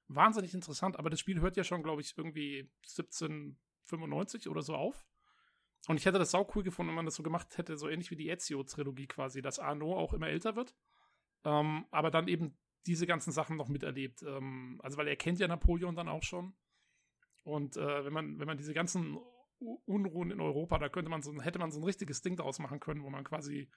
wahnsinnig 0.08 0.54
interessant. 0.54 0.98
Aber 0.98 1.10
das 1.10 1.20
Spiel 1.20 1.40
hört 1.40 1.56
ja 1.56 1.64
schon, 1.64 1.82
glaube 1.82 2.00
ich, 2.00 2.16
irgendwie 2.16 2.70
1795 2.84 4.48
oder 4.48 4.62
so 4.62 4.74
auf. 4.74 5.06
Und 5.86 5.96
ich 5.96 6.06
hätte 6.06 6.18
das 6.18 6.32
sau 6.32 6.50
cool 6.54 6.62
gefunden, 6.62 6.90
wenn 6.90 6.96
man 6.96 7.04
das 7.06 7.14
so 7.14 7.22
gemacht 7.22 7.56
hätte, 7.56 7.76
so 7.76 7.88
ähnlich 7.88 8.10
wie 8.10 8.16
die 8.16 8.28
Ezio-Trilogie 8.28 9.06
quasi, 9.06 9.40
dass 9.40 9.58
Arno 9.58 9.96
auch 9.96 10.12
immer 10.12 10.28
älter 10.28 10.56
wird. 10.56 10.74
Ähm, 11.44 11.86
aber 11.90 12.10
dann 12.10 12.28
eben 12.28 12.58
diese 12.86 13.06
ganzen 13.06 13.32
Sachen 13.32 13.56
noch 13.56 13.68
miterlebt. 13.68 14.22
Ähm, 14.22 14.80
also, 14.82 14.96
weil 14.96 15.08
er 15.08 15.16
kennt 15.16 15.38
ja 15.38 15.48
Napoleon 15.48 15.94
dann 15.94 16.08
auch 16.08 16.22
schon. 16.22 16.54
Und 17.44 17.76
äh, 17.76 18.04
wenn 18.04 18.12
man, 18.12 18.38
wenn 18.38 18.46
man 18.46 18.58
diese 18.58 18.74
ganzen 18.74 19.18
Unruhen 19.86 20.30
in 20.30 20.40
Europa, 20.40 20.78
da 20.78 20.88
könnte 20.88 21.10
man 21.10 21.22
so, 21.22 21.40
hätte 21.40 21.58
man 21.58 21.70
so 21.70 21.80
ein 21.80 21.84
richtiges 21.84 22.22
Ding 22.22 22.36
daraus 22.36 22.58
machen 22.58 22.80
können, 22.80 23.02
wo 23.02 23.10
man 23.10 23.24
quasi 23.24 23.70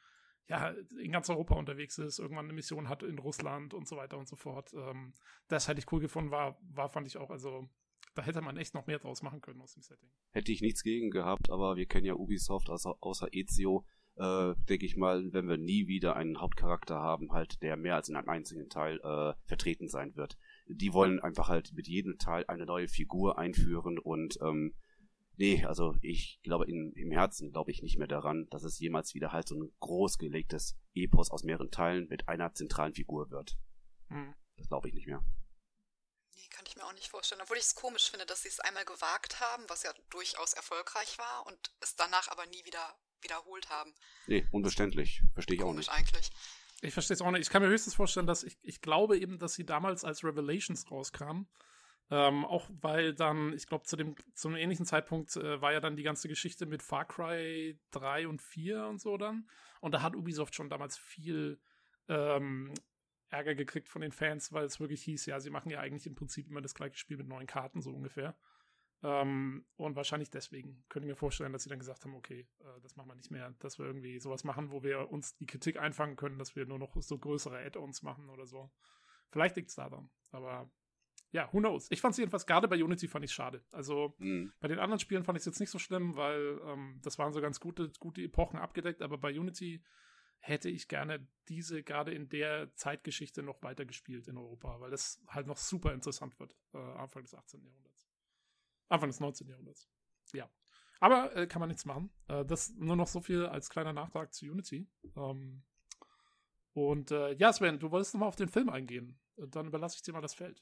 ja 0.48 0.74
in 1.00 1.12
ganz 1.12 1.30
Europa 1.30 1.56
unterwegs 1.56 1.98
ist, 1.98 2.20
irgendwann 2.20 2.46
eine 2.46 2.54
Mission 2.54 2.90
hat 2.90 3.04
in 3.04 3.20
Russland 3.20 3.74
und 3.74 3.88
so 3.88 3.98
weiter 3.98 4.18
und 4.18 4.28
so 4.28 4.36
fort. 4.36 4.74
Ähm, 4.74 5.14
das 5.48 5.68
hätte 5.68 5.80
ich 5.80 5.92
cool 5.92 6.02
gefunden, 6.02 6.32
war, 6.32 6.58
war 6.62 6.90
fand 6.90 7.08
ich 7.08 7.18
auch, 7.18 7.30
also 7.30 7.70
da 8.16 8.24
hätte 8.24 8.42
man 8.42 8.58
echt 8.58 8.74
noch 8.74 8.88
mehr 8.88 9.00
draus 9.00 9.22
machen 9.22 9.42
können 9.42 9.62
aus 9.62 9.74
dem 9.74 9.84
Setting. 9.84 10.10
Hätte 10.32 10.52
ich 10.52 10.62
nichts 10.62 10.84
gegen 10.84 11.12
gehabt, 11.12 11.50
aber 11.50 11.76
wir 11.76 11.86
kennen 11.86 12.06
ja 12.06 12.16
Ubisoft 12.16 12.70
außer, 12.70 12.96
außer 13.00 13.28
Ezio, 13.32 13.86
äh, 14.16 14.54
denke 14.70 14.86
ich 14.86 14.98
mal, 14.98 15.32
wenn 15.34 15.48
wir 15.48 15.58
nie 15.58 15.88
wieder 15.88 16.16
einen 16.16 16.40
Hauptcharakter 16.40 16.96
haben, 16.96 17.32
halt, 17.32 17.62
der 17.62 17.78
mehr 17.78 17.96
als 17.96 18.10
in 18.10 18.16
einem 18.16 18.30
einzigen 18.30 18.70
Teil 18.70 19.00
äh, 19.04 19.34
vertreten 19.46 19.88
sein 19.88 20.16
wird. 20.16 20.38
Die 20.68 20.94
wollen 20.94 21.20
einfach 21.20 21.50
halt 21.50 21.74
mit 21.74 21.88
jedem 21.88 22.18
Teil 22.18 22.46
eine 22.48 22.66
neue 22.66 22.88
Figur 22.88 23.38
einführen 23.38 23.98
und 23.98 24.38
ähm, 24.42 24.76
nee, 25.38 25.64
also 25.66 25.96
ich 26.02 26.40
glaube 26.44 26.66
in, 26.66 26.92
im 26.94 27.12
Herzen 27.12 27.52
glaube 27.52 27.72
ich 27.72 27.82
nicht 27.82 27.98
mehr 27.98 28.08
daran, 28.08 28.48
dass 28.52 28.64
es 28.64 28.80
jemals 28.80 29.14
wieder 29.14 29.32
halt 29.32 29.48
so 29.48 29.56
ein 29.56 29.72
großgelegtes 29.80 30.78
Epos 30.94 31.32
aus 31.32 31.44
mehreren 31.44 31.72
Teilen 31.72 32.08
mit 32.10 32.28
einer 32.28 32.54
zentralen 32.54 32.94
Figur 32.94 33.32
wird. 33.32 33.58
Hm. 34.10 34.34
Das 34.58 34.68
glaube 34.68 34.90
ich 34.90 34.94
nicht 34.94 35.08
mehr. 35.08 35.24
Nee, 36.36 36.48
kann 36.50 36.66
ich 36.68 36.76
mir 36.76 36.86
auch 36.86 36.94
nicht 36.94 37.10
vorstellen. 37.10 37.42
Obwohl 37.42 37.58
ich 37.58 37.64
es 37.64 37.76
komisch 37.76 38.10
finde, 38.10 38.26
dass 38.26 38.44
sie 38.44 38.50
es 38.50 38.60
einmal 38.60 38.86
gewagt 38.86 39.40
haben, 39.40 39.64
was 39.68 39.84
ja 39.84 39.94
durchaus 40.10 40.54
erfolgreich 40.54 41.18
war, 41.18 41.46
und 41.48 41.72
es 41.80 41.96
danach 41.96 42.28
aber 42.30 42.46
nie 42.48 42.64
wieder 42.66 42.96
wiederholt 43.22 43.70
haben. 43.70 43.94
Nee, 44.28 44.48
unverständlich. 44.52 45.22
Verstehe 45.34 45.56
ich 45.56 45.62
komisch 45.62 45.90
auch 45.90 45.98
nicht. 45.98 46.14
eigentlich. 46.14 46.32
Ich 46.82 46.94
verstehe 46.94 47.14
es 47.14 47.22
auch 47.22 47.32
nicht. 47.32 47.42
Ich 47.42 47.50
kann 47.50 47.62
mir 47.62 47.70
höchstens 47.70 47.94
vorstellen, 47.94 48.26
dass 48.26 48.44
ich, 48.44 48.58
ich 48.64 48.82
glaube 48.82 49.18
eben, 49.18 49.38
dass 49.38 49.54
sie 49.54 49.66
damals 49.66 50.04
als 50.04 50.24
Revelations 50.24 50.90
rauskam. 50.90 51.46
Ähm, 52.10 52.44
auch 52.44 52.70
weil 52.82 53.14
dann, 53.14 53.54
ich 53.54 53.68
glaube, 53.68 53.86
zu 53.86 53.96
dem, 53.96 54.16
zu 54.34 54.50
einem 54.50 54.58
ähnlichen 54.58 54.86
Zeitpunkt 54.86 55.36
äh, 55.38 55.62
war 55.62 55.72
ja 55.72 55.80
dann 55.80 55.96
die 55.96 56.04
ganze 56.04 56.28
Geschichte 56.28 56.66
mit 56.66 56.84
Far 56.84 57.06
Cry 57.06 57.80
3 57.92 58.28
und 58.28 58.42
4 58.42 58.86
und 58.88 59.00
so 59.00 59.16
dann. 59.16 59.48
Und 59.80 59.94
da 59.94 60.02
hat 60.02 60.16
Ubisoft 60.16 60.56
schon 60.56 60.70
damals 60.70 60.98
viel 60.98 61.62
ähm, 62.10 62.74
Ärger 63.32 63.56
gekriegt 63.56 63.88
von 63.88 64.02
den 64.02 64.12
Fans, 64.12 64.52
weil 64.52 64.66
es 64.66 64.80
wirklich 64.80 65.02
hieß, 65.04 65.26
ja, 65.26 65.40
sie 65.40 65.50
machen 65.50 65.70
ja 65.70 65.80
eigentlich 65.80 66.06
im 66.06 66.16
Prinzip 66.16 66.48
immer 66.48 66.62
das 66.62 66.76
gleiche 66.76 66.98
Spiel 66.98 67.18
mit 67.18 67.28
neuen 67.28 67.48
Karten, 67.48 67.82
so 67.82 67.92
ungefähr. 67.92 68.36
Ähm, 69.04 69.66
und 69.78 69.96
wahrscheinlich 69.96 70.30
deswegen 70.30 70.84
könnte 70.90 71.08
ich 71.08 71.12
mir 71.12 71.16
vorstellen, 71.16 71.54
dass 71.54 71.64
sie 71.64 71.70
dann 71.70 71.80
gesagt 71.80 72.06
haben, 72.06 72.14
okay, 72.14 72.48
äh, 72.60 72.82
das 72.84 72.96
machen 72.96 73.10
wir 73.10 73.16
nicht 73.16 73.32
mehr, 73.32 73.56
dass 73.60 73.80
wir 73.80 73.86
irgendwie 73.86 74.20
sowas 74.20 74.44
machen, 74.44 74.72
wo 74.72 74.84
wir 74.84 75.10
uns 75.10 75.36
die 75.38 75.48
Kritik 75.48 75.80
einfangen 75.80 76.18
können, 76.18 76.38
dass 76.38 76.56
wir 76.56 76.66
nur 76.66 76.78
noch 76.78 76.96
so 77.02 77.18
größere 77.18 77.58
Add-ons 77.58 78.04
machen 78.04 78.30
oder 78.30 78.46
so. 78.46 78.70
Vielleicht 79.32 79.56
liegt 79.56 79.70
es 79.70 79.76
daran, 79.76 80.12
aber 80.32 80.70
ja, 81.32 81.52
who 81.54 81.60
knows. 81.60 81.88
Ich 81.90 82.02
fand 82.02 82.12
es 82.12 82.18
jedenfalls, 82.18 82.46
gerade 82.46 82.68
bei 82.68 82.84
Unity 82.84 83.08
fand 83.08 83.24
ich 83.24 83.32
schade. 83.32 83.64
Also 83.72 84.14
mhm. 84.20 84.52
bei 84.60 84.68
den 84.68 84.80
anderen 84.80 85.00
Spielen 85.00 85.24
fand 85.24 85.38
ich 85.38 85.42
es 85.42 85.46
jetzt 85.46 85.62
nicht 85.62 85.70
so 85.70 85.80
schlimm, 85.80 86.16
weil 86.16 86.60
ähm, 86.66 87.00
das 87.02 87.18
waren 87.18 87.32
so 87.32 87.42
ganz 87.42 87.60
gute, 87.60 87.92
gute 88.00 88.22
Epochen 88.22 88.60
abgedeckt, 88.60 89.02
aber 89.02 89.18
bei 89.18 89.32
Unity 89.32 89.82
hätte 90.42 90.70
ich 90.70 90.88
gerne 90.88 91.28
diese 91.48 91.84
gerade 91.84 92.14
in 92.14 92.28
der 92.30 92.74
Zeitgeschichte 92.76 93.44
noch 93.44 93.62
weiter 93.62 93.86
gespielt 93.86 94.28
in 94.28 94.38
Europa, 94.38 94.80
weil 94.80 94.92
das 94.92 95.22
halt 95.28 95.48
noch 95.48 95.58
super 95.58 95.94
interessant 95.94 96.40
wird, 96.40 96.56
äh, 96.74 96.78
Anfang 96.78 97.24
des 97.24 97.34
18. 97.34 97.64
Jahrhunderts. 97.64 98.10
Anfang 98.90 99.10
des 99.10 99.20
19. 99.20 99.48
Jahrhunderts. 99.48 99.90
Ja. 100.34 100.50
Aber 101.00 101.36
äh, 101.36 101.48
kann 101.48 101.60
man 101.60 101.70
nichts 101.70 101.86
machen. 101.86 102.12
Äh, 102.28 102.46
das 102.46 102.74
nur 102.76 102.96
noch 102.96 103.08
so 103.08 103.22
viel 103.22 103.46
als 103.46 103.70
kleiner 103.70 103.94
Nachtrag 103.94 104.34
zu 104.34 104.46
Unity. 104.46 104.88
Ähm, 105.16 105.64
und 106.74 107.12
äh, 107.12 107.34
ja, 107.34 107.52
Sven, 107.54 107.80
du 107.80 107.92
wolltest 107.92 108.14
nochmal 108.14 108.30
auf 108.30 108.36
den 108.36 108.50
Film 108.50 108.70
eingehen. 108.70 109.20
Äh, 109.38 109.48
dann 109.48 109.68
überlasse 109.68 109.96
ich 109.96 110.04
dir 110.04 110.14
mal 110.14 110.22
das 110.22 110.34
Feld. 110.34 110.62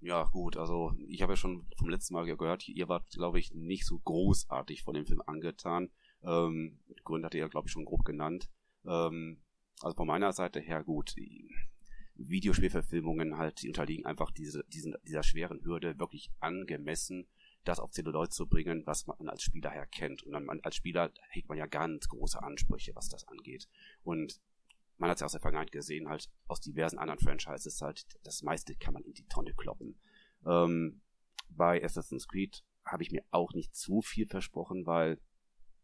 Ja, 0.00 0.24
gut, 0.24 0.56
also 0.56 0.92
ich 1.08 1.22
habe 1.22 1.32
ja 1.32 1.36
schon 1.36 1.66
vom 1.78 1.88
letzten 1.88 2.14
Mal 2.14 2.24
gehört, 2.26 2.68
ihr 2.68 2.88
wart, 2.88 3.08
glaube 3.10 3.38
ich, 3.38 3.52
nicht 3.54 3.86
so 3.86 3.98
großartig 3.98 4.82
von 4.82 4.94
dem 4.94 5.06
Film 5.06 5.22
angetan. 5.26 5.90
Ähm, 6.22 6.80
Gründe 7.04 7.26
hat 7.26 7.34
ihr 7.34 7.40
ja, 7.40 7.48
glaube 7.48 7.68
ich, 7.68 7.72
schon 7.72 7.84
grob 7.84 8.04
genannt. 8.04 8.50
Ähm, 8.86 9.42
also 9.80 9.96
von 9.96 10.06
meiner 10.06 10.32
Seite 10.32 10.60
her 10.60 10.84
gut. 10.84 11.14
Videospielverfilmungen 12.16 13.38
halt, 13.38 13.62
die 13.62 13.68
unterliegen 13.68 14.06
einfach 14.06 14.30
diese, 14.30 14.64
diesen, 14.72 14.94
dieser 15.06 15.22
schweren 15.22 15.64
Hürde 15.64 15.98
wirklich 15.98 16.30
angemessen, 16.38 17.26
das 17.64 17.80
auf 17.80 17.90
Zelluloid 17.90 18.32
zu 18.32 18.46
bringen, 18.46 18.86
was 18.86 19.06
man 19.06 19.28
als 19.28 19.42
Spieler 19.42 19.70
her 19.70 19.86
kennt. 19.86 20.22
Und 20.22 20.32
dann 20.32 20.48
als 20.60 20.76
Spieler 20.76 21.12
hegt 21.30 21.48
man 21.48 21.58
ja 21.58 21.66
ganz 21.66 22.08
große 22.08 22.40
Ansprüche, 22.42 22.94
was 22.94 23.08
das 23.08 23.26
angeht. 23.26 23.68
Und 24.04 24.40
man 24.98 25.10
hat 25.10 25.16
es 25.16 25.20
ja 25.20 25.26
aus 25.26 25.32
der 25.32 25.40
Vergangenheit 25.40 25.72
gesehen, 25.72 26.08
halt 26.08 26.30
aus 26.46 26.60
diversen 26.60 26.98
anderen 26.98 27.18
Franchises 27.18 27.80
halt, 27.80 28.06
das 28.22 28.42
meiste 28.42 28.76
kann 28.76 28.94
man 28.94 29.02
in 29.02 29.14
die 29.14 29.26
Tonne 29.26 29.54
kloppen. 29.54 29.98
Ähm, 30.46 31.02
bei 31.48 31.82
Assassin's 31.82 32.28
Creed 32.28 32.64
habe 32.84 33.02
ich 33.02 33.10
mir 33.10 33.24
auch 33.30 33.54
nicht 33.54 33.74
zu 33.74 34.02
viel 34.02 34.26
versprochen, 34.26 34.86
weil 34.86 35.20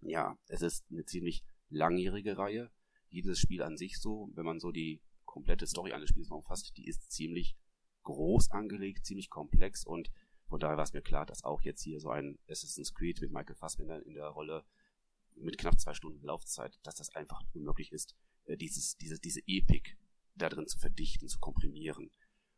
ja, 0.01 0.39
es 0.47 0.63
ist 0.63 0.87
eine 0.91 1.05
ziemlich 1.05 1.45
langjährige 1.71 2.39
Reihe 2.39 2.71
jedes 3.11 3.39
Spiel 3.39 3.63
an 3.63 3.77
sich 3.77 4.01
so, 4.01 4.31
wenn 4.35 4.45
man 4.45 4.61
so 4.61 4.71
die 4.71 5.01
komplette 5.25 5.67
Story 5.67 5.93
eines 5.93 6.11
Spiels 6.11 6.31
umfasst, 6.31 6.77
die 6.77 6.87
ist 6.87 7.11
ziemlich 7.11 7.57
groß 8.03 8.51
angelegt, 8.51 9.05
ziemlich 9.05 9.31
komplex 9.31 9.85
und 9.85 10.11
von 10.49 10.59
daher 10.59 10.77
war 10.77 10.85
es 10.85 10.93
mir 10.93 11.03
klar, 11.03 11.27
dass 11.27 11.45
auch 11.45 11.63
jetzt 11.63 11.83
hier 11.83 12.01
so 12.01 12.11
ein 12.11 12.39
Assassin's 12.49 12.93
Creed 12.93 13.21
mit 13.21 13.31
Michael 13.31 13.55
Fassbender 13.55 14.05
in 14.05 14.15
der 14.15 14.27
Rolle 14.27 14.65
mit 15.37 15.59
knapp 15.59 15.79
zwei 15.79 15.95
Stunden 15.95 16.25
Laufzeit, 16.25 16.79
dass 16.83 16.97
das 16.97 17.15
einfach 17.15 17.41
unmöglich 17.55 17.93
ist, 17.93 18.17
äh, 18.47 18.57
dieses, 18.57 18.97
diese, 18.97 19.19
diese 19.21 19.41
Epik 19.47 19.97
da 20.35 20.49
drin 20.49 20.67
zu 20.67 20.79
verdichten, 20.79 21.29
zu 21.29 21.39
komprimieren. 21.39 22.11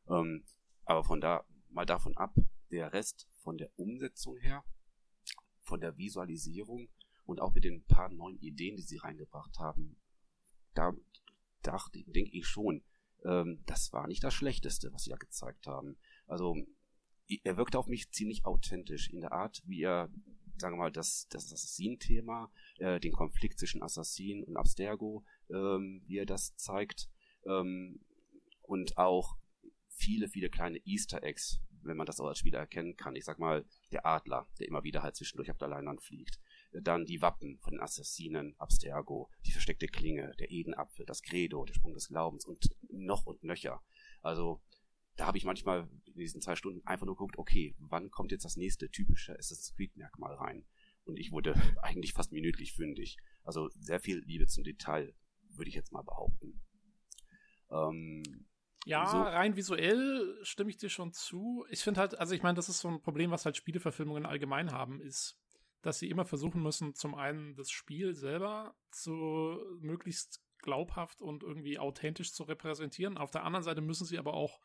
Ähm, 0.09 0.45
aber 0.85 1.05
von 1.05 1.21
da, 1.21 1.45
mal 1.69 1.85
davon 1.85 2.17
ab, 2.17 2.35
der 2.71 2.93
Rest 2.93 3.29
von 3.43 3.59
der 3.59 3.71
Umsetzung 3.79 4.39
her, 4.39 4.65
von 5.61 5.81
der 5.81 5.97
Visualisierung 5.97 6.89
und 7.25 7.41
auch 7.41 7.55
mit 7.55 7.65
den 7.65 7.85
paar 7.85 8.09
neuen 8.09 8.39
Ideen, 8.39 8.77
die 8.77 8.83
sie 8.83 8.97
reingebracht 8.97 9.59
haben, 9.59 9.97
da 10.75 10.93
dachte, 11.63 12.03
denke 12.07 12.37
ich 12.37 12.47
schon, 12.47 12.83
ähm, 13.25 13.63
das 13.67 13.93
war 13.93 14.07
nicht 14.07 14.25
das 14.25 14.35
Schlechteste, 14.35 14.93
was 14.93 15.05
sie 15.05 15.11
da 15.11 15.17
gezeigt 15.17 15.67
haben. 15.67 15.97
Also 16.27 16.57
er 17.45 17.57
wirkte 17.57 17.79
auf 17.79 17.87
mich 17.87 18.11
ziemlich 18.11 18.45
authentisch 18.45 19.09
in 19.11 19.21
der 19.21 19.33
Art, 19.33 19.63
wie 19.65 19.83
er, 19.83 20.11
sagen 20.57 20.77
wir 20.77 20.85
mal, 20.85 20.93
das, 20.93 21.29
das 21.29 21.53
Assassin-Thema, 21.53 22.51
äh, 22.79 23.01
den 23.01 23.13
Konflikt 23.13 23.59
zwischen 23.59 23.83
Assassin 23.83 24.45
und 24.45 24.57
Abstergo, 24.57 25.25
ähm, 25.51 26.03
wie 26.07 26.19
er 26.19 26.27
das 26.27 26.57
zeigt, 26.57 27.09
ähm, 27.47 28.01
und 28.63 28.97
auch 28.99 29.37
viele, 29.89 30.29
viele 30.29 30.51
kleine 30.51 30.79
Easter 30.85 31.23
Eggs, 31.23 31.61
wenn 31.83 31.97
man 31.97 32.07
das 32.07 32.21
auch 32.21 32.27
als 32.27 32.39
Spieler 32.39 32.61
erkennen 32.61 32.97
kann. 32.97 33.17
Ich 33.17 33.25
sag 33.25 33.39
mal, 33.39 33.65
der 33.93 34.07
Adler, 34.07 34.47
der 34.59 34.69
immer 34.69 34.85
wieder 34.85 35.03
halt 35.03 35.17
zwischendurch 35.17 35.51
auf 35.51 35.59
der 35.59 35.69
Leinwand 35.69 36.03
fliegt 36.03 36.41
dann 36.73 37.05
die 37.05 37.21
Wappen 37.21 37.59
von 37.59 37.73
den 37.73 37.81
Assassinen, 37.81 38.55
Abstergo, 38.59 39.31
die 39.45 39.53
versteckte 39.53 39.87
Klinge, 39.87 40.35
der 40.39 40.51
Edenapfel, 40.51 41.05
das 41.05 41.23
Credo, 41.23 41.65
der 41.65 41.75
Sprung 41.75 41.95
des 41.95 42.09
Glaubens 42.09 42.47
und 42.47 42.71
noch 42.91 43.27
und 43.27 43.43
nöcher. 43.45 43.83
Also 44.23 44.63
da 45.17 45.27
habe 45.27 45.39
ich 45.39 45.45
manchmal 45.45 45.89
in 46.07 46.15
diesen 46.15 46.41
zwei 46.41 46.57
Stunden 46.57 46.87
einfach 46.87 47.07
nur 47.07 47.17
geguckt, 47.17 47.37
okay, 47.37 47.75
wann 47.79 48.11
kommt 48.11 48.33
jetzt 48.33 48.45
das 48.45 48.57
nächste 48.57 48.91
typische 48.91 49.33
Assassin's 49.39 49.75
Creed 49.77 49.97
Merkmal 49.97 50.35
rein? 50.35 50.65
Und 51.05 51.19
ich 51.19 51.33
wurde 51.33 51.55
eigentlich 51.83 52.13
fast 52.13 52.33
minütlich 52.33 52.73
fündig. 52.73 53.19
Also 53.45 53.69
sehr 53.79 54.01
viel 54.01 54.19
Liebe 54.21 54.47
zum 54.47 54.65
Detail, 54.65 55.15
würde 55.51 55.69
ich 55.69 55.75
jetzt 55.75 55.93
mal 55.93 56.03
behaupten. 56.03 56.63
Ähm, 57.71 58.47
ja, 58.85 59.07
so. 59.07 59.21
rein 59.21 59.57
visuell 59.57 60.39
stimme 60.43 60.71
ich 60.71 60.77
dir 60.77 60.89
schon 60.89 61.13
zu. 61.13 61.65
Ich 61.71 61.81
finde 61.81 62.01
halt, 62.01 62.19
also 62.19 62.35
ich 62.35 62.43
meine, 62.43 62.57
das 62.57 62.69
ist 62.69 62.81
so 62.81 62.89
ein 62.89 63.01
Problem, 63.01 63.31
was 63.31 63.45
halt 63.45 63.57
Spieleverfilmungen 63.57 64.27
allgemein 64.27 64.73
haben, 64.73 65.01
ist, 65.01 65.39
dass 65.83 65.99
sie 65.99 66.09
immer 66.09 66.25
versuchen 66.25 66.63
müssen, 66.63 66.95
zum 66.95 67.15
einen 67.15 67.55
das 67.55 67.71
Spiel 67.71 68.15
selber 68.15 68.75
zu 68.91 69.59
möglichst 69.81 70.41
glaubhaft 70.59 71.21
und 71.21 71.43
irgendwie 71.43 71.79
authentisch 71.79 72.33
zu 72.33 72.45
repräsentieren. 72.45 73.19
Auf 73.19 73.31
der 73.31 73.45
anderen 73.45 73.65
Seite 73.65 73.81
müssen 73.81 74.07
sie 74.07 74.19
aber 74.19 74.35
auch 74.35 74.61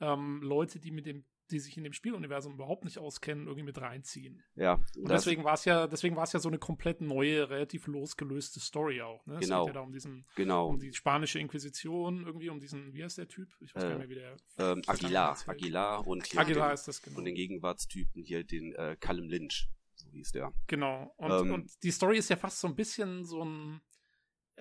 ähm, 0.00 0.40
Leute, 0.42 0.78
die 0.78 0.90
mit 0.90 1.06
dem 1.06 1.24
die 1.50 1.58
sich 1.58 1.76
in 1.76 1.84
dem 1.84 1.92
Spieluniversum 1.92 2.54
überhaupt 2.54 2.84
nicht 2.84 2.98
auskennen, 2.98 3.46
irgendwie 3.46 3.64
mit 3.64 3.80
reinziehen. 3.80 4.42
Ja. 4.54 4.80
Und 4.96 5.10
deswegen 5.10 5.44
war 5.44 5.54
es 5.54 5.64
ja, 5.64 5.86
deswegen 5.86 6.16
war 6.16 6.24
es 6.24 6.32
ja 6.32 6.40
so 6.40 6.48
eine 6.48 6.58
komplett 6.58 7.00
neue, 7.00 7.50
relativ 7.50 7.86
losgelöste 7.86 8.60
Story 8.60 9.02
auch. 9.02 9.24
Ne? 9.26 9.38
Genau. 9.40 9.62
Es 9.62 9.66
geht 9.66 9.74
ja 9.74 9.80
da 9.80 9.84
um 9.84 9.92
diesen, 9.92 10.26
genau. 10.36 10.68
um 10.68 10.78
die 10.78 10.92
spanische 10.92 11.38
Inquisition, 11.38 12.24
irgendwie 12.24 12.50
um 12.50 12.60
diesen, 12.60 12.94
wie 12.94 13.04
heißt 13.04 13.18
der 13.18 13.28
Typ? 13.28 13.48
Ich 13.60 13.74
weiß 13.74 13.84
äh, 13.84 13.88
gar 13.88 13.98
nicht 13.98 14.08
mehr, 14.08 14.16
wie 14.16 14.20
der. 14.20 14.36
Ähm, 14.58 14.82
Aguilar, 14.86 15.36
Aguilar 15.46 16.06
und 16.06 16.36
Aguilar 16.36 16.68
den, 16.68 16.74
ist 16.74 16.88
das 16.88 17.02
genau. 17.02 17.18
Und 17.18 17.24
den 17.24 17.34
Gegenwartstypen 17.34 18.22
hier, 18.22 18.44
den 18.44 18.72
äh, 18.74 18.96
Callum 18.98 19.28
Lynch 19.28 19.68
so 20.10 20.16
hieß 20.16 20.32
der. 20.32 20.52
Genau. 20.66 21.12
Und, 21.16 21.30
ähm, 21.30 21.54
und 21.54 21.82
die 21.82 21.90
Story 21.90 22.18
ist 22.18 22.30
ja 22.30 22.36
fast 22.36 22.60
so 22.60 22.68
ein 22.68 22.76
bisschen 22.76 23.24
so 23.24 23.44
ein. 23.44 23.80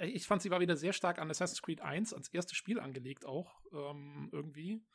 Ich 0.02 0.28
fand, 0.28 0.42
sie 0.42 0.50
war 0.50 0.62
wieder 0.62 0.78
sehr 0.78 0.94
stark 0.94 1.20
an 1.20 1.30
Assassin's 1.30 1.62
Creed 1.62 1.82
1 1.82 2.14
als 2.14 2.30
erstes 2.30 2.58
Spiel 2.58 2.80
angelegt, 2.80 3.26
auch 3.26 3.62
ähm, 3.74 4.30
irgendwie. 4.32 4.86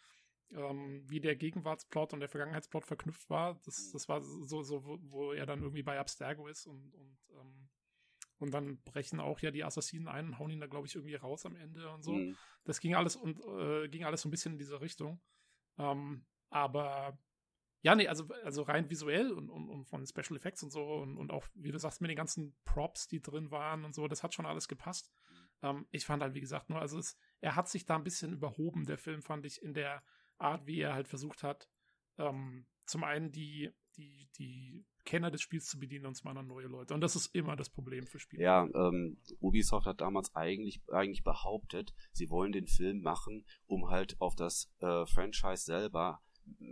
Ähm, 0.52 1.02
wie 1.08 1.20
der 1.20 1.34
Gegenwartsplot 1.34 2.12
und 2.12 2.20
der 2.20 2.28
Vergangenheitsplot 2.28 2.84
verknüpft 2.84 3.28
war. 3.28 3.60
Das, 3.64 3.90
das 3.92 4.08
war 4.08 4.20
so, 4.20 4.62
so 4.62 4.84
wo, 4.84 4.98
wo 5.02 5.32
er 5.32 5.46
dann 5.46 5.62
irgendwie 5.62 5.82
bei 5.82 5.98
Abstergo 5.98 6.46
ist 6.46 6.66
und, 6.66 6.94
und, 6.94 7.18
ähm, 7.30 7.68
und 8.38 8.52
dann 8.52 8.80
brechen 8.82 9.20
auch 9.20 9.40
ja 9.40 9.50
die 9.50 9.64
Assassinen 9.64 10.06
ein 10.06 10.26
und 10.26 10.38
hauen 10.38 10.50
ihn 10.50 10.60
da, 10.60 10.66
glaube 10.66 10.86
ich, 10.86 10.94
irgendwie 10.94 11.14
raus 11.14 11.44
am 11.44 11.56
Ende 11.56 11.90
und 11.90 12.04
so. 12.04 12.12
Mhm. 12.12 12.36
Das 12.64 12.78
ging 12.78 12.94
alles 12.94 13.16
und 13.16 13.40
äh, 13.40 13.88
ging 13.88 14.04
alles 14.04 14.20
so 14.20 14.28
ein 14.28 14.30
bisschen 14.30 14.52
in 14.52 14.58
diese 14.58 14.80
Richtung. 14.80 15.20
Ähm, 15.78 16.24
aber 16.50 17.18
ja, 17.84 17.94
nee, 17.94 18.08
also, 18.08 18.26
also 18.44 18.62
rein 18.62 18.88
visuell 18.88 19.30
und, 19.30 19.50
und, 19.50 19.68
und 19.68 19.84
von 19.84 20.06
Special 20.06 20.36
Effects 20.36 20.62
und 20.62 20.70
so 20.70 20.82
und, 20.82 21.18
und 21.18 21.30
auch, 21.30 21.46
wie 21.52 21.70
du 21.70 21.78
sagst, 21.78 22.00
mit 22.00 22.08
den 22.08 22.16
ganzen 22.16 22.56
Props, 22.64 23.08
die 23.08 23.20
drin 23.20 23.50
waren 23.50 23.84
und 23.84 23.94
so, 23.94 24.08
das 24.08 24.22
hat 24.22 24.32
schon 24.32 24.46
alles 24.46 24.68
gepasst. 24.68 25.12
Ähm, 25.62 25.86
ich 25.90 26.06
fand 26.06 26.22
halt, 26.22 26.32
wie 26.34 26.40
gesagt, 26.40 26.70
nur, 26.70 26.80
also 26.80 26.98
es, 26.98 27.18
er 27.42 27.56
hat 27.56 27.68
sich 27.68 27.84
da 27.84 27.96
ein 27.96 28.02
bisschen 28.02 28.32
überhoben, 28.32 28.86
der 28.86 28.96
Film, 28.96 29.20
fand 29.20 29.44
ich, 29.44 29.62
in 29.62 29.74
der 29.74 30.02
Art, 30.38 30.66
wie 30.66 30.80
er 30.80 30.94
halt 30.94 31.08
versucht 31.08 31.42
hat, 31.42 31.68
ähm, 32.16 32.64
zum 32.86 33.04
einen 33.04 33.32
die, 33.32 33.70
die, 33.98 34.30
die 34.38 34.86
Kenner 35.04 35.30
des 35.30 35.42
Spiels 35.42 35.66
zu 35.66 35.78
bedienen 35.78 36.06
und 36.06 36.14
zum 36.14 36.28
anderen 36.28 36.48
neue 36.48 36.68
Leute. 36.68 36.94
Und 36.94 37.02
das 37.02 37.16
ist 37.16 37.34
immer 37.34 37.54
das 37.54 37.68
Problem 37.68 38.06
für 38.06 38.18
Spiele. 38.18 38.44
Ja, 38.44 38.66
ähm, 38.74 39.18
Ubisoft 39.40 39.84
hat 39.84 40.00
damals 40.00 40.34
eigentlich, 40.34 40.80
eigentlich 40.90 41.22
behauptet, 41.22 41.92
sie 42.12 42.30
wollen 42.30 42.52
den 42.52 42.66
Film 42.66 43.02
machen, 43.02 43.44
um 43.66 43.90
halt 43.90 44.18
auf 44.22 44.34
das 44.36 44.72
äh, 44.80 45.04
Franchise 45.04 45.64
selber 45.64 46.22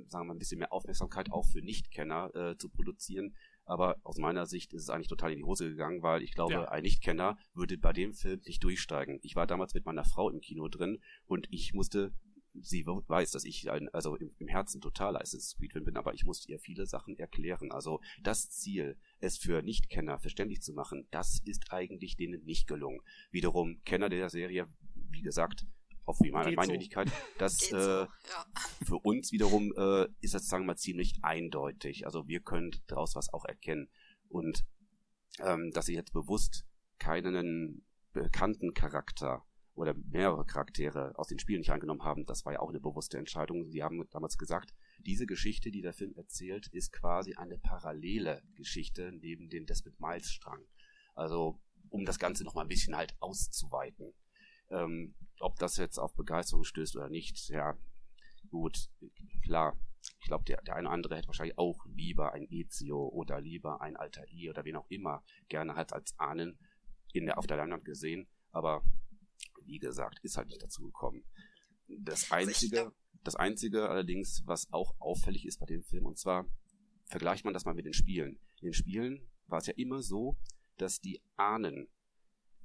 sagen 0.09 0.25
wir 0.25 0.28
mal, 0.28 0.34
ein 0.34 0.39
bisschen 0.39 0.59
mehr 0.59 0.73
Aufmerksamkeit 0.73 1.31
auch 1.31 1.47
für 1.47 1.62
Nichtkenner 1.62 2.34
äh, 2.34 2.57
zu 2.57 2.68
produzieren. 2.68 3.34
Aber 3.65 3.97
aus 4.02 4.18
meiner 4.18 4.47
Sicht 4.47 4.73
ist 4.73 4.83
es 4.83 4.91
eigentlich 4.91 5.09
total 5.09 5.33
in 5.33 5.39
die 5.39 5.44
Hose 5.44 5.68
gegangen, 5.68 6.02
weil 6.02 6.23
ich 6.23 6.34
glaube, 6.34 6.52
ja. 6.52 6.65
ein 6.68 6.83
Nichtkenner 6.83 7.39
würde 7.55 7.78
bei 7.78 7.92
dem 7.92 8.12
Film 8.12 8.41
nicht 8.44 8.62
durchsteigen. 8.65 9.20
Ich 9.23 9.36
war 9.36 9.47
damals 9.47 9.75
mit 9.75 9.84
meiner 9.84 10.05
Frau 10.05 10.31
im 10.31 10.41
Kino 10.41 10.68
drin 10.68 11.01
und 11.26 11.47
ich 11.51 11.73
musste 11.73 12.12
sie 12.55 12.84
weiß, 12.86 13.31
dass 13.31 13.44
ich 13.44 13.70
ein, 13.70 13.89
also 13.91 14.17
im, 14.17 14.34
im 14.39 14.49
Herzen 14.49 14.81
total 14.81 15.17
Assassin's 15.17 15.57
Creed 15.57 15.73
Fan 15.73 15.84
bin, 15.84 15.97
aber 15.97 16.15
ich 16.15 16.25
musste 16.25 16.51
ihr 16.51 16.59
viele 16.59 16.86
Sachen 16.86 17.18
erklären. 17.18 17.73
Also 17.73 18.01
das 18.23 18.51
Ziel, 18.51 18.99
es 19.20 19.39
für 19.39 19.62
Nichtkenner 19.62 20.18
verständlich 20.18 20.60
zu 20.60 20.73
machen, 20.73 21.07
das 21.10 21.41
ist 21.44 21.73
eigentlich 21.73 22.17
denen 22.17 22.44
nicht 22.44 22.67
gelungen. 22.67 23.01
Wiederum 23.31 23.81
Kenner 23.84 24.09
der 24.09 24.28
Serie, 24.28 24.68
wie 24.94 25.23
gesagt, 25.23 25.67
auf 26.05 26.21
wie 26.21 26.31
meine 26.31 26.53
Meinwilligkeit. 26.53 27.09
So. 27.09 27.15
Das 27.39 27.63
äh, 27.67 27.69
so, 27.71 27.79
ja. 27.79 28.09
für 28.85 28.99
uns 28.99 29.33
wiederum 29.33 29.73
äh, 29.77 30.09
ist 30.21 30.35
das, 30.35 30.47
sagen 30.47 30.65
wir 30.65 30.69
mal, 30.69 30.77
ziemlich 30.77 31.15
eindeutig. 31.23 32.07
Also 32.07 32.27
wir 32.27 32.41
können 32.41 32.71
daraus 32.87 33.15
was 33.15 33.33
auch 33.33 33.45
erkennen. 33.45 33.89
Und 34.29 34.65
ähm, 35.41 35.71
dass 35.73 35.87
sie 35.87 35.95
jetzt 35.95 36.13
bewusst 36.13 36.67
keinen 36.99 37.85
bekannten 38.13 38.75
Charakter 38.75 39.45
oder 39.75 39.95
mehrere 39.95 40.45
Charaktere 40.45 41.13
aus 41.19 41.29
den 41.29 41.39
Spielen 41.39 41.61
nicht 41.61 41.71
angenommen 41.71 42.03
haben, 42.03 42.27
das 42.27 42.45
war 42.45 42.53
ja 42.53 42.61
auch 42.61 42.69
eine 42.69 42.81
bewusste 42.81 43.19
Entscheidung. 43.19 43.71
Sie 43.71 43.83
haben 43.83 44.07
damals 44.11 44.37
gesagt, 44.37 44.75
diese 44.99 45.27
Geschichte, 45.27 45.71
die 45.71 45.81
der 45.81 45.95
Film 45.95 46.15
erzählt, 46.15 46.69
ist 46.69 46.93
quasi 46.93 47.35
eine 47.35 47.59
parallele 47.59 48.43
Geschichte 48.55 49.13
neben 49.13 49.49
dem 49.49 49.67
Desmond 49.67 49.99
Miles 49.99 50.31
Strang. 50.31 50.65
Also, 51.15 51.59
um 51.89 52.05
das 52.05 52.19
Ganze 52.19 52.45
noch 52.45 52.55
mal 52.55 52.63
ein 52.63 52.69
bisschen 52.69 52.97
halt 52.97 53.15
auszuweiten. 53.21 54.13
Ähm, 54.73 55.15
ob 55.41 55.59
das 55.59 55.76
jetzt 55.76 55.99
auf 55.99 56.15
Begeisterung 56.15 56.65
stößt 56.65 56.97
oder 56.97 57.09
nicht, 57.09 57.49
ja, 57.49 57.76
gut, 58.51 58.89
klar. 59.44 59.78
Ich 60.20 60.26
glaube, 60.26 60.44
der, 60.44 60.60
der 60.62 60.75
eine 60.75 60.89
oder 60.89 60.94
andere 60.94 61.17
hätte 61.17 61.28
wahrscheinlich 61.28 61.59
auch 61.59 61.84
lieber 61.86 62.33
ein 62.33 62.49
Ezio 62.51 63.09
oder 63.09 63.41
lieber 63.41 63.81
ein 63.81 63.97
Alter 63.97 64.26
I 64.33 64.51
oder 64.51 64.65
wen 64.65 64.76
auch 64.76 64.91
immer 64.91 65.23
gerne 65.49 65.76
halt 65.76 65.92
als 65.92 66.18
Ahnen 66.18 66.59
in 67.12 67.26
der, 67.26 67.39
auf 67.39 67.47
der 67.47 67.57
Leinwand 67.57 67.84
gesehen. 67.84 68.26
Aber 68.51 68.83
wie 69.65 69.78
gesagt, 69.78 70.18
ist 70.23 70.36
halt 70.36 70.49
nicht 70.49 70.62
dazu 70.62 70.83
gekommen. 70.83 71.25
Das 71.86 72.33
einzige, 72.33 72.92
das 73.23 73.36
einzige 73.36 73.89
allerdings, 73.89 74.42
was 74.47 74.73
auch 74.73 74.94
auffällig 74.99 75.47
ist 75.47 75.60
bei 75.60 75.67
dem 75.67 75.84
Film, 75.84 76.07
und 76.07 76.18
zwar 76.18 76.47
vergleicht 77.07 77.44
man 77.44 77.55
das 77.55 77.65
mal 77.65 77.75
mit 77.75 77.84
den 77.84 77.92
Spielen. 77.92 78.41
In 78.60 78.68
den 78.68 78.75
Spielen 78.75 79.28
war 79.47 79.59
es 79.59 79.67
ja 79.67 79.75
immer 79.76 80.02
so, 80.02 80.36
dass 80.78 81.01
die 81.01 81.23
Ahnen 81.36 81.89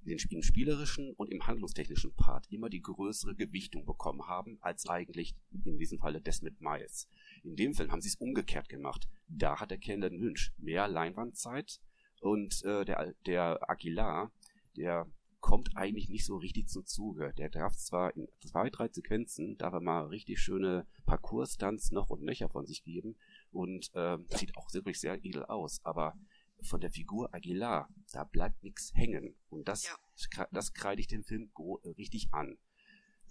im 0.07 0.41
spielerischen 0.41 1.13
und 1.13 1.31
im 1.31 1.45
handlungstechnischen 1.45 2.13
Part 2.13 2.51
immer 2.51 2.69
die 2.69 2.81
größere 2.81 3.35
Gewichtung 3.35 3.85
bekommen 3.85 4.27
haben, 4.27 4.57
als 4.61 4.87
eigentlich 4.87 5.35
in 5.65 5.77
diesem 5.77 5.99
Falle 5.99 6.21
Desmond 6.21 6.61
Miles. 6.61 7.07
In 7.43 7.55
dem 7.55 7.73
Film 7.73 7.91
haben 7.91 8.01
sie 8.01 8.09
es 8.09 8.15
umgekehrt 8.15 8.69
gemacht. 8.69 9.07
Da 9.27 9.59
hat 9.59 9.71
der 9.71 9.77
Kellner 9.77 10.09
Lynch 10.09 10.51
mehr 10.57 10.87
Leinwandzeit 10.87 11.79
und 12.21 12.63
äh, 12.63 12.85
der, 12.85 13.13
der 13.25 13.69
Aguilar, 13.69 14.31
der 14.75 15.07
kommt 15.39 15.77
eigentlich 15.77 16.09
nicht 16.09 16.25
so 16.25 16.37
richtig 16.37 16.67
zum 16.67 16.85
Zuge. 16.85 17.33
Der 17.37 17.49
darf 17.49 17.75
zwar 17.77 18.15
in 18.15 18.27
zwei, 18.45 18.69
drei 18.69 18.89
Sequenzen, 18.89 19.57
darf 19.57 19.73
er 19.73 19.81
mal 19.81 20.07
richtig 20.07 20.39
schöne 20.39 20.85
Parcours-Stunts 21.05 21.91
noch 21.91 22.09
und 22.09 22.23
nöcher 22.23 22.49
von 22.49 22.65
sich 22.65 22.83
geben 22.83 23.15
und 23.51 23.91
äh, 23.93 24.17
sieht 24.35 24.57
auch 24.57 24.73
wirklich 24.73 24.99
sehr 24.99 25.23
edel 25.23 25.45
aus, 25.45 25.79
aber 25.85 26.17
von 26.61 26.81
der 26.81 26.91
Figur 26.91 27.33
Aguilar, 27.33 27.89
da 28.11 28.23
bleibt 28.23 28.63
nichts 28.63 28.93
hängen. 28.93 29.35
Und 29.49 29.67
das, 29.67 29.85
ja. 29.85 30.47
das 30.51 30.73
kreide 30.73 31.01
ich 31.01 31.07
dem 31.07 31.23
Film 31.23 31.51
richtig 31.97 32.29
an. 32.31 32.57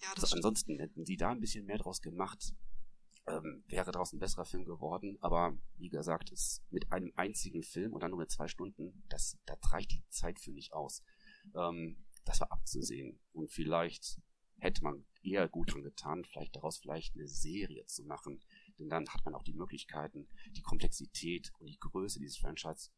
Ja, 0.00 0.08
das 0.14 0.24
also 0.24 0.36
ansonsten 0.36 0.78
hätten 0.78 1.05
sie 1.05 1.16
da 1.16 1.30
ein 1.30 1.40
bisschen 1.40 1.66
mehr 1.66 1.78
draus 1.78 2.02
gemacht, 2.02 2.55
ähm, 3.26 3.64
wäre 3.68 3.90
daraus 3.90 4.12
ein 4.12 4.18
besserer 4.18 4.44
Film 4.44 4.64
geworden. 4.64 5.16
Aber 5.20 5.56
wie 5.78 5.88
gesagt, 5.88 6.30
ist 6.30 6.62
mit 6.70 6.92
einem 6.92 7.12
einzigen 7.16 7.62
Film 7.62 7.92
und 7.92 8.02
dann 8.02 8.10
nur 8.10 8.20
mit 8.20 8.30
zwei 8.30 8.48
Stunden, 8.48 9.02
das, 9.08 9.38
da 9.46 9.56
reicht 9.70 9.92
die 9.92 10.05
Zeit 10.08 10.38
für 10.38 10.52
nicht 10.52 10.72
aus. 10.72 11.02
Ähm, 11.55 12.05
das 12.24 12.40
war 12.40 12.52
abzusehen. 12.52 13.18
Und 13.32 13.50
vielleicht 13.50 14.20
hätte 14.58 14.82
man 14.82 15.05
eher 15.22 15.48
gut 15.48 15.72
dran 15.72 15.82
getan, 15.82 16.24
vielleicht 16.24 16.56
daraus 16.56 16.78
vielleicht 16.78 17.14
eine 17.14 17.28
Serie 17.28 17.84
zu 17.86 18.05
machen. 18.05 18.42
Denn 18.78 18.88
dann 18.88 19.08
hat 19.08 19.24
man 19.24 19.34
auch 19.34 19.42
die 19.42 19.52
Möglichkeiten, 19.52 20.28
die 20.56 20.62
Komplexität 20.62 21.52
und 21.58 21.66
die 21.66 21.78
Größe 21.78 22.18
dieses 22.18 22.38
Franchise 22.38 22.90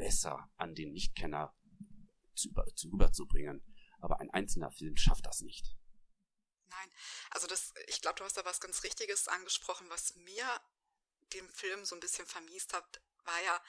besser 0.00 0.50
an 0.56 0.74
den 0.74 0.92
Nichtkenner 0.92 1.54
zu, 2.34 2.48
über, 2.48 2.64
zu 2.74 2.88
rüberzubringen. 2.88 3.62
Aber 4.00 4.18
ein 4.20 4.30
einzelner 4.30 4.70
Film 4.72 4.96
schafft 4.96 5.26
das 5.26 5.42
nicht. 5.42 5.76
Nein, 6.68 6.90
also 7.30 7.46
das, 7.46 7.74
ich 7.86 8.00
glaube, 8.00 8.16
du 8.18 8.24
hast 8.24 8.36
da 8.36 8.44
was 8.44 8.60
ganz 8.60 8.82
Richtiges 8.82 9.28
angesprochen. 9.28 9.90
Was 9.90 10.14
mir 10.16 10.44
dem 11.34 11.48
Film 11.50 11.84
so 11.84 11.94
ein 11.94 12.00
bisschen 12.00 12.26
vermiest 12.26 12.72
hat, 12.72 13.02
war 13.24 13.42
ja, 13.42 13.60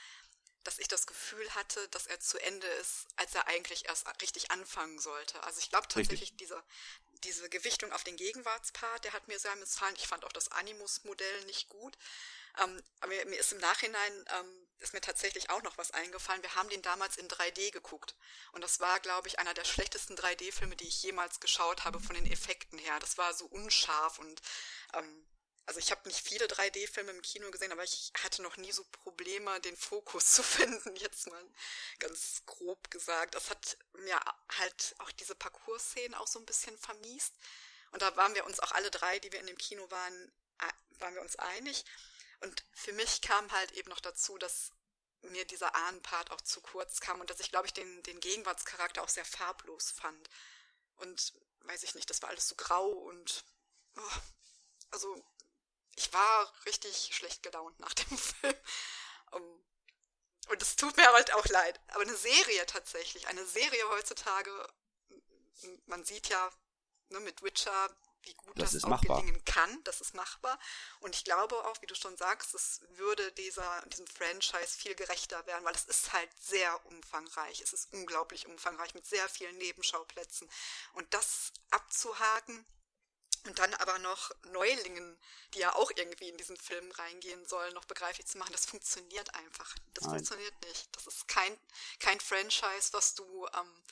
dass 0.64 0.80
ich 0.80 0.88
das 0.88 1.06
Gefühl 1.06 1.48
hatte, 1.56 1.86
dass 1.90 2.08
er 2.08 2.20
zu 2.20 2.38
Ende 2.40 2.68
ist, 2.68 3.08
als 3.18 3.36
er 3.36 3.48
eigentlich 3.48 3.86
erst 3.86 4.08
richtig 4.22 4.52
anfangen 4.52 5.00
sollte. 5.00 5.44
Also 5.44 5.60
ich 5.60 5.70
glaube 5.70 5.88
tatsächlich, 5.90 6.38
diese, 6.38 6.64
diese 7.24 7.50
Gewichtung 7.50 7.92
auf 7.92 8.04
den 8.04 8.16
Gegenwartspart, 8.16 9.04
der 9.04 9.14
hat 9.14 9.28
mir 9.28 9.40
sehr 9.40 9.56
missfallen. 9.58 9.96
Ich 9.98 10.08
fand 10.08 10.24
auch 10.24 10.32
das 10.32 10.50
Animus-Modell 10.50 11.46
nicht 11.46 11.68
gut. 11.68 11.98
Ähm, 12.60 12.82
aber 13.00 13.14
mir, 13.26 13.40
ist 13.40 13.54
im 13.54 13.60
Nachhinein, 13.60 14.26
ähm, 14.40 14.68
ist 14.80 14.94
mir 14.94 15.02
tatsächlich 15.02 15.50
auch 15.50 15.62
noch 15.64 15.78
was 15.78 15.92
eingefallen. 15.92 16.42
Wir 16.42 16.56
haben 16.56 16.70
den 16.70 16.82
damals 16.82 17.18
in 17.18 17.28
3D 17.28 17.72
geguckt. 17.72 18.16
Und 18.52 18.62
das 18.62 18.80
war, 18.80 19.00
glaube 19.00 19.28
ich, 19.28 19.40
einer 19.40 19.54
der 19.54 19.64
schlechtesten 19.64 20.16
3D-Filme, 20.16 20.76
die 20.76 20.88
ich 20.88 21.04
jemals 21.04 21.40
geschaut 21.40 21.86
habe 21.86 22.00
von 22.00 22.16
den 22.16 22.30
Effekten 22.30 22.80
her. 22.80 23.00
Das 23.00 23.18
war 23.18 23.34
so 23.34 23.46
unscharf 23.46 24.20
und 24.20 24.42
ähm, 24.94 25.26
also 25.68 25.80
ich 25.80 25.92
habe 25.92 26.08
nicht 26.08 26.20
viele 26.20 26.48
3D-Filme 26.48 27.12
im 27.12 27.22
Kino 27.22 27.50
gesehen, 27.52 27.72
aber 27.72 27.84
ich 27.84 28.12
hatte 28.24 28.42
noch 28.42 28.58
nie 28.58 28.72
so 28.72 28.84
Probleme, 28.92 29.60
den 29.62 29.78
Fokus 29.78 30.26
zu 30.34 30.44
finden, 30.44 30.96
jetzt 30.96 31.28
mal 31.28 31.46
ganz 32.00 32.42
grob 32.46 32.90
gesagt. 32.90 33.36
Das 33.36 33.50
hat 33.50 33.78
mir 33.94 34.20
halt 34.58 34.96
auch 34.98 35.12
diese 35.12 35.36
Parcours-Szenen 35.36 36.16
auch 36.16 36.28
so 36.28 36.40
ein 36.40 36.46
bisschen 36.46 36.78
vermiest. 36.78 37.34
Und 37.92 38.02
da 38.02 38.16
waren 38.18 38.36
wir 38.36 38.46
uns 38.46 38.60
auch 38.60 38.72
alle 38.72 38.90
drei, 38.90 39.20
die 39.20 39.32
wir 39.32 39.40
in 39.40 39.48
dem 39.48 39.58
Kino 39.58 39.90
waren, 39.92 40.32
waren 41.00 41.16
wir 41.16 41.22
uns 41.22 41.36
einig. 41.36 41.84
Und 42.42 42.66
für 42.74 42.94
mich 42.94 43.22
kam 43.22 43.52
halt 43.52 43.72
eben 43.74 43.90
noch 43.90 44.00
dazu, 44.00 44.38
dass 44.38 44.72
mir 45.22 45.46
dieser 45.46 45.76
Ahnenpart 45.76 46.32
auch 46.32 46.42
zu 46.42 46.62
kurz 46.62 47.00
kam 47.00 47.22
und 47.22 47.30
dass 47.30 47.40
ich, 47.40 47.52
glaube 47.52 47.68
ich, 47.68 47.74
den, 47.74 48.04
den 48.04 48.20
Gegenwartscharakter 48.20 49.04
auch 49.04 49.10
sehr 49.10 49.26
farblos 49.26 49.92
fand. 49.92 50.30
Und 50.98 51.34
weiß 51.62 51.84
ich 51.84 51.96
nicht, 51.96 52.10
das 52.10 52.22
war 52.22 52.30
alles 52.30 52.48
so 52.48 52.56
grau 52.56 52.90
und 52.90 53.46
oh, 53.98 54.12
also 54.90 55.24
ich 55.96 56.12
war 56.14 56.54
richtig 56.66 57.16
schlecht 57.16 57.44
gelaunt 57.44 57.80
nach 57.80 57.94
dem 57.94 58.18
Film. 58.18 58.56
Und 60.52 60.62
es 60.62 60.76
tut 60.76 60.98
mir 60.98 61.12
halt 61.14 61.34
auch 61.34 61.46
leid. 61.46 61.80
Aber 61.90 62.02
eine 62.02 62.16
Serie 62.16 62.66
tatsächlich, 62.66 63.28
eine 63.28 63.46
Serie 63.46 63.88
heutzutage, 63.90 64.52
man 65.86 66.04
sieht 66.04 66.28
ja 66.28 66.52
ne, 67.10 67.20
mit 67.22 67.42
Witcher, 67.42 67.96
wie 68.24 68.34
gut 68.34 68.60
das, 68.60 68.72
das 68.72 68.84
auch 68.84 68.90
machbar. 68.90 69.22
gelingen 69.22 69.44
kann. 69.46 69.84
Das 69.84 70.02
ist 70.02 70.14
machbar. 70.14 70.60
Und 71.00 71.16
ich 71.16 71.24
glaube 71.24 71.56
auch, 71.66 71.82
wie 71.82 71.88
du 71.88 71.96
schon 71.96 72.18
sagst, 72.18 72.54
es 72.54 72.82
würde 72.96 73.32
dieser, 73.34 73.82
diesem 73.88 74.08
Franchise 74.08 74.78
viel 74.78 74.96
gerechter 74.96 75.46
werden, 75.46 75.66
weil 75.66 75.76
es 75.76 75.86
ist 75.86 76.14
halt 76.14 76.30
sehr 76.40 76.86
umfangreich. 76.86 77.62
Es 77.62 77.74
ist 77.74 77.94
unglaublich 77.94 78.48
umfangreich 78.48 78.94
mit 78.94 79.06
sehr 79.06 79.28
vielen 79.30 79.58
Nebenschauplätzen. 79.58 80.50
Und 80.94 81.14
das 81.14 81.52
abzuhaken, 81.72 82.66
und 83.46 83.58
dann 83.58 83.74
aber 83.76 83.98
noch 84.00 84.32
Neulingen, 84.52 85.18
die 85.54 85.60
ja 85.60 85.74
auch 85.76 85.92
irgendwie 85.96 86.30
in 86.30 86.38
diesen 86.38 86.58
Film 86.58 86.92
reingehen 86.92 87.44
sollen, 87.48 87.74
noch 87.74 87.86
begreiflich 87.86 88.28
zu 88.28 88.38
machen, 88.38 88.52
das 88.52 88.68
funktioniert 88.68 89.34
einfach. 89.34 89.76
Das 89.96 90.06
Nein. 90.06 90.18
funktioniert 90.18 90.54
nicht. 90.66 90.96
Das 90.96 91.08
ist 91.08 91.28
kein, 91.28 91.58
kein 92.00 92.20
Franchise, 92.20 92.90
was 92.92 93.16
du 93.16 93.48
ähm, 93.48 93.84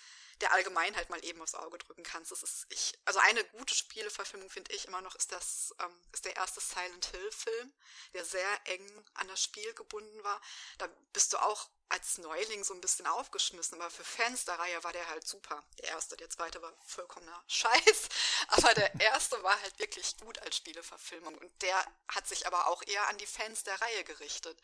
der 0.42 0.54
Allgemeinheit 0.54 1.10
mal 1.10 1.24
eben 1.26 1.42
aufs 1.42 1.56
Auge 1.56 1.78
drücken 1.78 2.04
kannst. 2.04 2.32
Das 2.32 2.44
ist 2.44 2.66
ich, 2.70 2.98
also 3.06 3.20
eine 3.20 3.44
gute 3.46 3.74
Spieleverfilmung 3.76 4.50
finde 4.50 4.74
ich 4.74 4.86
immer 4.88 5.02
noch 5.02 5.16
ist 5.16 5.32
das 5.32 5.74
ähm, 5.80 6.02
ist 6.14 6.26
der 6.26 6.36
erste 6.36 6.62
Silent 6.62 7.06
Hill 7.08 7.32
Film, 7.32 7.74
der 8.14 8.26
sehr 8.26 8.50
eng 8.66 9.06
an 9.16 9.28
das 9.28 9.44
Spiel 9.44 9.74
gebunden 9.74 10.24
war. 10.24 10.42
Da 10.78 10.88
bist 11.14 11.34
du 11.34 11.38
auch 11.38 11.70
als 11.90 12.20
Neuling 12.20 12.64
so 12.64 12.74
ein 12.76 12.82
bisschen 12.82 13.08
aufgeschmissen, 13.08 13.82
aber 13.82 13.90
für 13.90 14.04
Fans 14.04 14.46
der 14.46 14.60
Reihe 14.60 14.84
war 14.84 14.94
der 14.94 15.08
halt 15.10 15.28
super. 15.28 15.64
Der 15.80 15.90
erste, 15.90 16.16
der 16.16 16.30
zweite 16.30 16.62
war 16.62 16.72
vollkommener 16.86 17.44
Scheiß, 17.48 18.10
aber 18.50 18.74
der 18.76 19.00
erste 19.02 19.42
war 19.42 19.60
halt 19.62 19.78
wirklich 19.80 20.16
gut 20.18 20.38
als 20.40 20.58
Spieleverfilmung 20.58 21.36
und 21.36 21.62
der 21.62 21.76
hat 22.08 22.28
sich 22.28 22.46
aber 22.46 22.68
auch 22.68 22.84
eher 22.84 23.08
an 23.08 23.18
die 23.18 23.26
Fans 23.26 23.64
der 23.64 23.82
Reihe 23.82 24.04
gerichtet. 24.04 24.60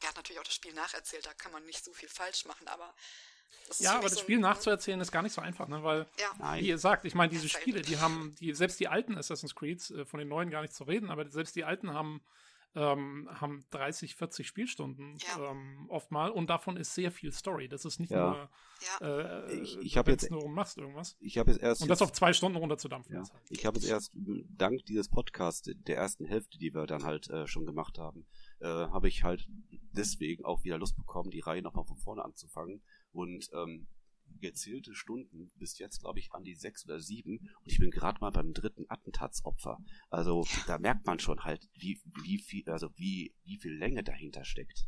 Der 0.00 0.08
hat 0.08 0.16
natürlich 0.16 0.40
auch 0.40 0.44
das 0.44 0.54
Spiel 0.54 0.72
nacherzählt, 0.72 1.26
da 1.26 1.34
kann 1.34 1.52
man 1.52 1.64
nicht 1.66 1.84
so 1.84 1.92
viel 1.92 2.08
falsch 2.08 2.46
machen, 2.46 2.66
aber 2.68 2.94
ja, 3.78 3.96
aber 3.96 4.08
das 4.08 4.20
Spiel 4.20 4.38
nachzuerzählen 4.38 5.00
ist 5.00 5.12
gar 5.12 5.22
nicht 5.22 5.32
so 5.32 5.40
einfach, 5.40 5.68
ne? 5.68 5.82
Weil, 5.82 6.06
ja. 6.18 6.60
wie 6.60 6.68
ihr 6.68 6.78
sagt, 6.78 7.04
ich 7.04 7.14
meine, 7.14 7.30
diese 7.30 7.48
Spiele, 7.48 7.82
die 7.82 7.98
haben, 7.98 8.34
die, 8.40 8.52
selbst 8.54 8.80
die 8.80 8.88
alten 8.88 9.16
Assassin's 9.16 9.54
Creeds, 9.54 9.90
äh, 9.90 10.04
von 10.04 10.18
den 10.18 10.28
neuen 10.28 10.50
gar 10.50 10.62
nicht 10.62 10.74
zu 10.74 10.84
reden, 10.84 11.10
aber 11.10 11.28
selbst 11.30 11.56
die 11.56 11.64
alten 11.64 11.92
haben, 11.92 12.20
ähm, 12.76 13.28
haben 13.32 13.64
30, 13.70 14.14
40 14.14 14.46
Spielstunden 14.46 15.18
ja. 15.18 15.50
ähm, 15.50 15.86
oft 15.88 16.12
mal 16.12 16.30
und 16.30 16.48
davon 16.48 16.76
ist 16.76 16.94
sehr 16.94 17.10
viel 17.10 17.32
Story. 17.32 17.68
Das 17.68 17.84
ist 17.84 17.98
nicht 17.98 18.12
ja. 18.12 18.48
nur, 19.00 19.08
äh, 19.08 19.54
ich, 19.54 19.76
ich 19.78 19.96
habe 19.96 20.12
jetzt 20.12 20.30
nur 20.30 20.48
machst 20.48 20.78
irgendwas. 20.78 21.16
Ich 21.20 21.36
habe 21.38 21.50
jetzt 21.50 21.60
erst 21.60 21.82
und 21.82 21.88
das 21.88 22.00
auf 22.00 22.12
zwei 22.12 22.32
Stunden 22.32 22.58
runterzudampfen. 22.58 23.14
Ja. 23.14 23.20
Halt. 23.20 23.42
Ich 23.48 23.66
habe 23.66 23.78
jetzt 23.78 23.88
erst 23.88 24.12
dank 24.14 24.84
dieses 24.84 25.08
Podcasts 25.08 25.68
der 25.74 25.96
ersten 25.96 26.24
Hälfte, 26.24 26.58
die 26.58 26.72
wir 26.72 26.86
dann 26.86 27.02
halt 27.02 27.28
äh, 27.30 27.46
schon 27.48 27.66
gemacht 27.66 27.98
haben, 27.98 28.26
äh, 28.60 28.66
habe 28.66 29.08
ich 29.08 29.24
halt 29.24 29.48
deswegen 29.92 30.44
auch 30.44 30.62
wieder 30.62 30.78
Lust 30.78 30.96
bekommen, 30.96 31.30
die 31.30 31.40
Reihe 31.40 31.62
nochmal 31.62 31.84
von 31.84 31.96
vorne 31.96 32.24
anzufangen 32.24 32.82
und 33.12 33.48
ähm, 33.52 33.86
gezählte 34.40 34.94
Stunden 34.94 35.50
bis 35.56 35.78
jetzt, 35.78 36.00
glaube 36.00 36.18
ich, 36.18 36.32
an 36.32 36.44
die 36.44 36.54
sechs 36.54 36.84
oder 36.84 37.00
sieben 37.00 37.38
und 37.38 37.66
ich 37.72 37.78
bin 37.78 37.90
gerade 37.90 38.20
mal 38.20 38.30
beim 38.30 38.52
dritten 38.52 38.86
Attentatsopfer. 38.88 39.78
Also 40.08 40.46
da 40.66 40.78
merkt 40.78 41.06
man 41.06 41.18
schon 41.18 41.44
halt, 41.44 41.68
wie, 41.74 42.00
wie 42.22 42.38
viel, 42.38 42.68
also 42.70 42.90
wie, 42.96 43.34
wie 43.44 43.58
viel 43.58 43.76
Länge 43.76 44.02
dahinter 44.02 44.44
steckt. 44.44 44.86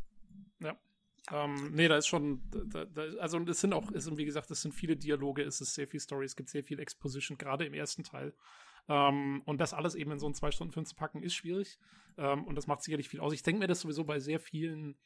Ja. 0.60 0.78
Ähm, 1.30 1.72
nee, 1.72 1.86
da 1.86 1.96
ist 1.96 2.08
schon, 2.08 2.42
da, 2.50 2.84
da, 2.84 3.02
also 3.20 3.38
es 3.40 3.60
sind 3.60 3.72
auch, 3.74 3.90
sind, 3.94 4.16
wie 4.16 4.24
gesagt, 4.24 4.50
es 4.50 4.62
sind 4.62 4.72
viele 4.72 4.96
Dialoge, 4.96 5.42
es 5.42 5.60
ist 5.60 5.74
sehr 5.74 5.86
viel 5.86 6.00
Story, 6.00 6.24
es 6.24 6.34
gibt 6.34 6.48
sehr 6.48 6.64
viel 6.64 6.80
Exposition, 6.80 7.38
gerade 7.38 7.64
im 7.64 7.74
ersten 7.74 8.02
Teil. 8.02 8.34
Ähm, 8.88 9.42
und 9.44 9.58
das 9.58 9.72
alles 9.72 9.94
eben 9.94 10.10
in 10.10 10.18
so 10.18 10.26
einen 10.26 10.34
zwei 10.34 10.50
Stunden 10.50 10.72
Film 10.72 10.86
zu 10.86 10.96
packen, 10.96 11.22
ist 11.22 11.34
schwierig. 11.34 11.78
Ähm, 12.16 12.44
und 12.44 12.56
das 12.56 12.66
macht 12.66 12.82
sicherlich 12.82 13.08
viel 13.08 13.20
aus. 13.20 13.32
Ich 13.32 13.42
denke 13.42 13.60
mir 13.60 13.68
das 13.68 13.80
sowieso 13.80 14.04
bei 14.04 14.18
sehr 14.18 14.40
vielen 14.40 14.96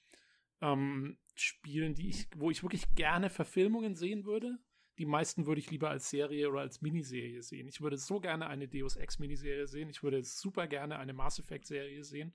ähm, 0.60 1.18
Spielen, 1.34 1.94
die 1.94 2.08
ich, 2.08 2.28
wo 2.36 2.50
ich 2.50 2.62
wirklich 2.62 2.94
gerne 2.94 3.30
Verfilmungen 3.30 3.94
sehen 3.94 4.24
würde, 4.24 4.58
die 4.98 5.06
meisten 5.06 5.46
würde 5.46 5.60
ich 5.60 5.70
lieber 5.70 5.90
als 5.90 6.08
Serie 6.08 6.48
oder 6.48 6.60
als 6.60 6.80
Miniserie 6.80 7.42
sehen. 7.42 7.68
Ich 7.68 7.82
würde 7.82 7.98
so 7.98 8.20
gerne 8.20 8.46
eine 8.46 8.66
Deus 8.66 8.96
Ex 8.96 9.18
Miniserie 9.18 9.66
sehen. 9.66 9.90
Ich 9.90 10.02
würde 10.02 10.22
super 10.22 10.66
gerne 10.66 10.98
eine 10.98 11.12
Mass 11.12 11.38
Effect 11.38 11.66
Serie 11.66 12.02
sehen, 12.02 12.34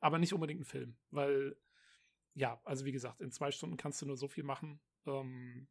aber 0.00 0.18
nicht 0.18 0.32
unbedingt 0.32 0.58
einen 0.58 0.64
Film, 0.64 0.96
weil 1.10 1.56
ja, 2.34 2.60
also 2.64 2.84
wie 2.84 2.92
gesagt, 2.92 3.20
in 3.20 3.30
zwei 3.30 3.50
Stunden 3.50 3.76
kannst 3.76 4.02
du 4.02 4.06
nur 4.06 4.16
so 4.16 4.28
viel 4.28 4.44
machen. 4.44 4.80
Ähm, 5.06 5.68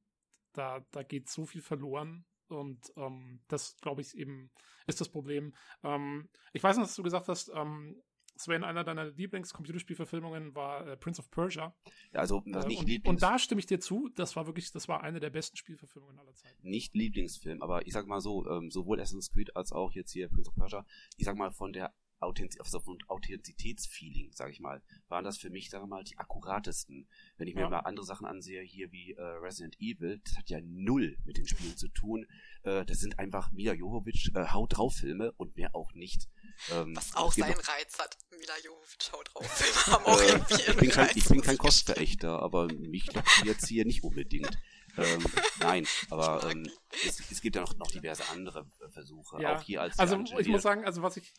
da, 0.53 0.86
da 0.92 1.03
geht 1.03 1.30
so 1.30 1.45
viel 1.45 1.61
verloren. 1.61 2.26
Und 2.48 2.92
ähm, 2.98 3.42
das, 3.48 3.78
glaube 3.78 4.02
ich, 4.02 4.18
eben 4.18 4.52
ist 4.88 5.00
das 5.00 5.10
Problem. 5.10 5.53
Ähm, 5.84 6.30
ich 6.52 6.64
weiß 6.64 6.78
noch, 6.78 6.84
dass 6.84 6.95
du 6.95 7.03
gesagt 7.03 7.28
hast, 7.28 7.50
ähm, 7.53 8.02
Sven, 8.40 8.64
einer 8.64 8.85
deiner 8.85 9.06
Lieblings-Computerspielverfilmungen 9.06 10.56
war 10.56 10.88
äh, 10.88 10.95
Prince 10.95 11.19
of 11.19 11.30
Persia. 11.30 11.76
Also 12.14 12.42
äh, 12.45 12.66
nicht 12.68 12.80
und, 12.80 12.88
Lieblings 12.88 13.08
und 13.08 13.22
da 13.22 13.38
stimme 13.38 13.59
ich 13.59 13.66
dir 13.66 13.80
zu, 13.80 14.09
das 14.16 14.35
war 14.35 14.45
wirklich, 14.45 14.72
das 14.72 14.88
war 14.88 15.03
eine 15.03 15.19
der 15.19 15.30
besten 15.30 15.58
Spielverfilmungen 15.58 16.18
aller 16.18 16.34
Zeiten. 16.34 16.56
Nicht 16.68 16.95
Lieblingsfilm, 16.95 17.61
aber 17.61 17.85
ich 17.85 17.93
sag 17.93 18.08
mal 18.08 18.22
so, 18.22 18.50
ähm, 18.50 18.72
sowohl 18.72 19.01
Assassin's 19.01 19.30
Creed 19.30 19.56
als 19.58 19.74
auch 19.74 19.92
jetzt 19.92 20.11
hier 20.11 20.30
Prince 20.30 20.50
of 20.50 20.56
Persia, 20.56 20.85
ich 21.18 21.26
sag 21.26 21.35
mal 21.35 21.51
von 21.51 21.74
der 21.74 21.93
Authentiz 22.22 22.59
also 22.59 22.80
von 22.80 22.98
Authentizitätsfeeling, 23.08 24.32
sage 24.34 24.51
ich 24.51 24.59
mal, 24.59 24.82
waren 25.08 25.24
das 25.24 25.38
für 25.38 25.50
mich, 25.50 25.69
sagen 25.69 25.84
wir 25.84 25.88
mal, 25.88 26.03
die 26.03 26.18
akkuratesten. 26.18 27.08
Wenn 27.38 27.48
ich 27.48 27.56
mir 27.56 27.61
ja. 27.61 27.69
mal 27.69 27.80
andere 27.80 28.06
Sachen 28.06 28.26
ansehe, 28.26 28.61
hier 28.61 28.92
wie 28.92 29.14
äh, 29.14 29.22
Resident 29.22 29.80
Evil, 29.80 30.19
das 30.24 30.38
hat 30.38 30.50
ja 30.50 30.59
null 30.61 31.18
mit 31.26 31.38
den 31.38 31.48
Spielen 31.48 31.77
zu 31.77 31.88
tun. 31.90 32.26
Äh, 32.64 32.85
das 32.85 33.00
sind 33.00 33.19
einfach 33.19 33.51
Mila 33.51 33.74
Jovovich 33.74 34.32
äh, 34.35 34.48
Haut 34.48 34.77
drauf 34.77 34.95
Filme 34.95 35.32
und 35.34 35.56
mehr 35.56 35.76
auch 35.76 35.93
nicht. 35.93 36.27
Ähm, 36.72 36.96
Was 36.96 37.16
auch 37.16 37.32
seinen 37.32 37.58
noch, 37.58 37.68
Reiz 37.68 37.98
hat. 38.00 38.18
Mila 38.32 38.54
Jovovich 38.64 39.12
Haut 39.12 39.30
drauf 39.34 39.48
Filme 39.48 39.96
haben 39.96 40.06
auch 40.06 40.22
äh, 40.22 40.70
ich, 40.70 40.78
bin 40.78 40.90
kein, 40.90 41.10
ich 41.16 41.26
bin 41.26 41.42
kein 41.42 41.58
Kostverächter, 41.58 42.42
aber 42.42 42.68
mich 42.68 43.12
lockt 43.14 43.46
jetzt 43.46 43.68
hier 43.68 43.86
nicht 43.86 44.04
unbedingt. 44.04 44.58
ähm, 44.98 45.26
nein, 45.60 45.88
aber 46.10 46.50
ähm, 46.50 46.70
es, 47.06 47.20
es, 47.32 47.42
gibt 47.42 47.56
ja 47.56 47.62
noch, 47.62 47.76
noch 47.78 47.92
diverse 47.92 48.28
andere 48.30 48.66
Versuche, 48.90 49.42
ja. 49.42 49.56
auch 49.56 49.62
hier 49.62 49.82
als 49.82 49.98
Also 50.00 50.24
ich 50.38 50.48
muss 50.48 50.62
sagen, 50.62 50.86
also 50.86 51.02
was 51.02 51.18
ich 51.18 51.34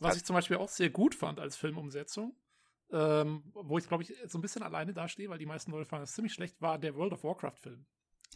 was 0.00 0.16
ich 0.16 0.24
zum 0.24 0.34
Beispiel 0.34 0.56
auch 0.58 0.68
sehr 0.68 0.90
gut 0.90 1.14
fand 1.14 1.40
als 1.40 1.56
Filmumsetzung, 1.56 2.36
ähm, 2.90 3.42
wo 3.54 3.78
ich 3.78 3.88
glaube 3.88 4.02
ich 4.02 4.14
so 4.26 4.38
ein 4.38 4.42
bisschen 4.42 4.62
alleine 4.62 4.92
dastehe, 4.92 5.28
weil 5.28 5.38
die 5.38 5.46
meisten 5.46 5.70
Leute 5.70 5.86
fanden 5.86 6.04
es 6.04 6.12
ziemlich 6.12 6.34
schlecht, 6.34 6.60
war 6.60 6.78
der 6.78 6.94
World 6.94 7.12
of 7.12 7.24
Warcraft-Film. 7.24 7.86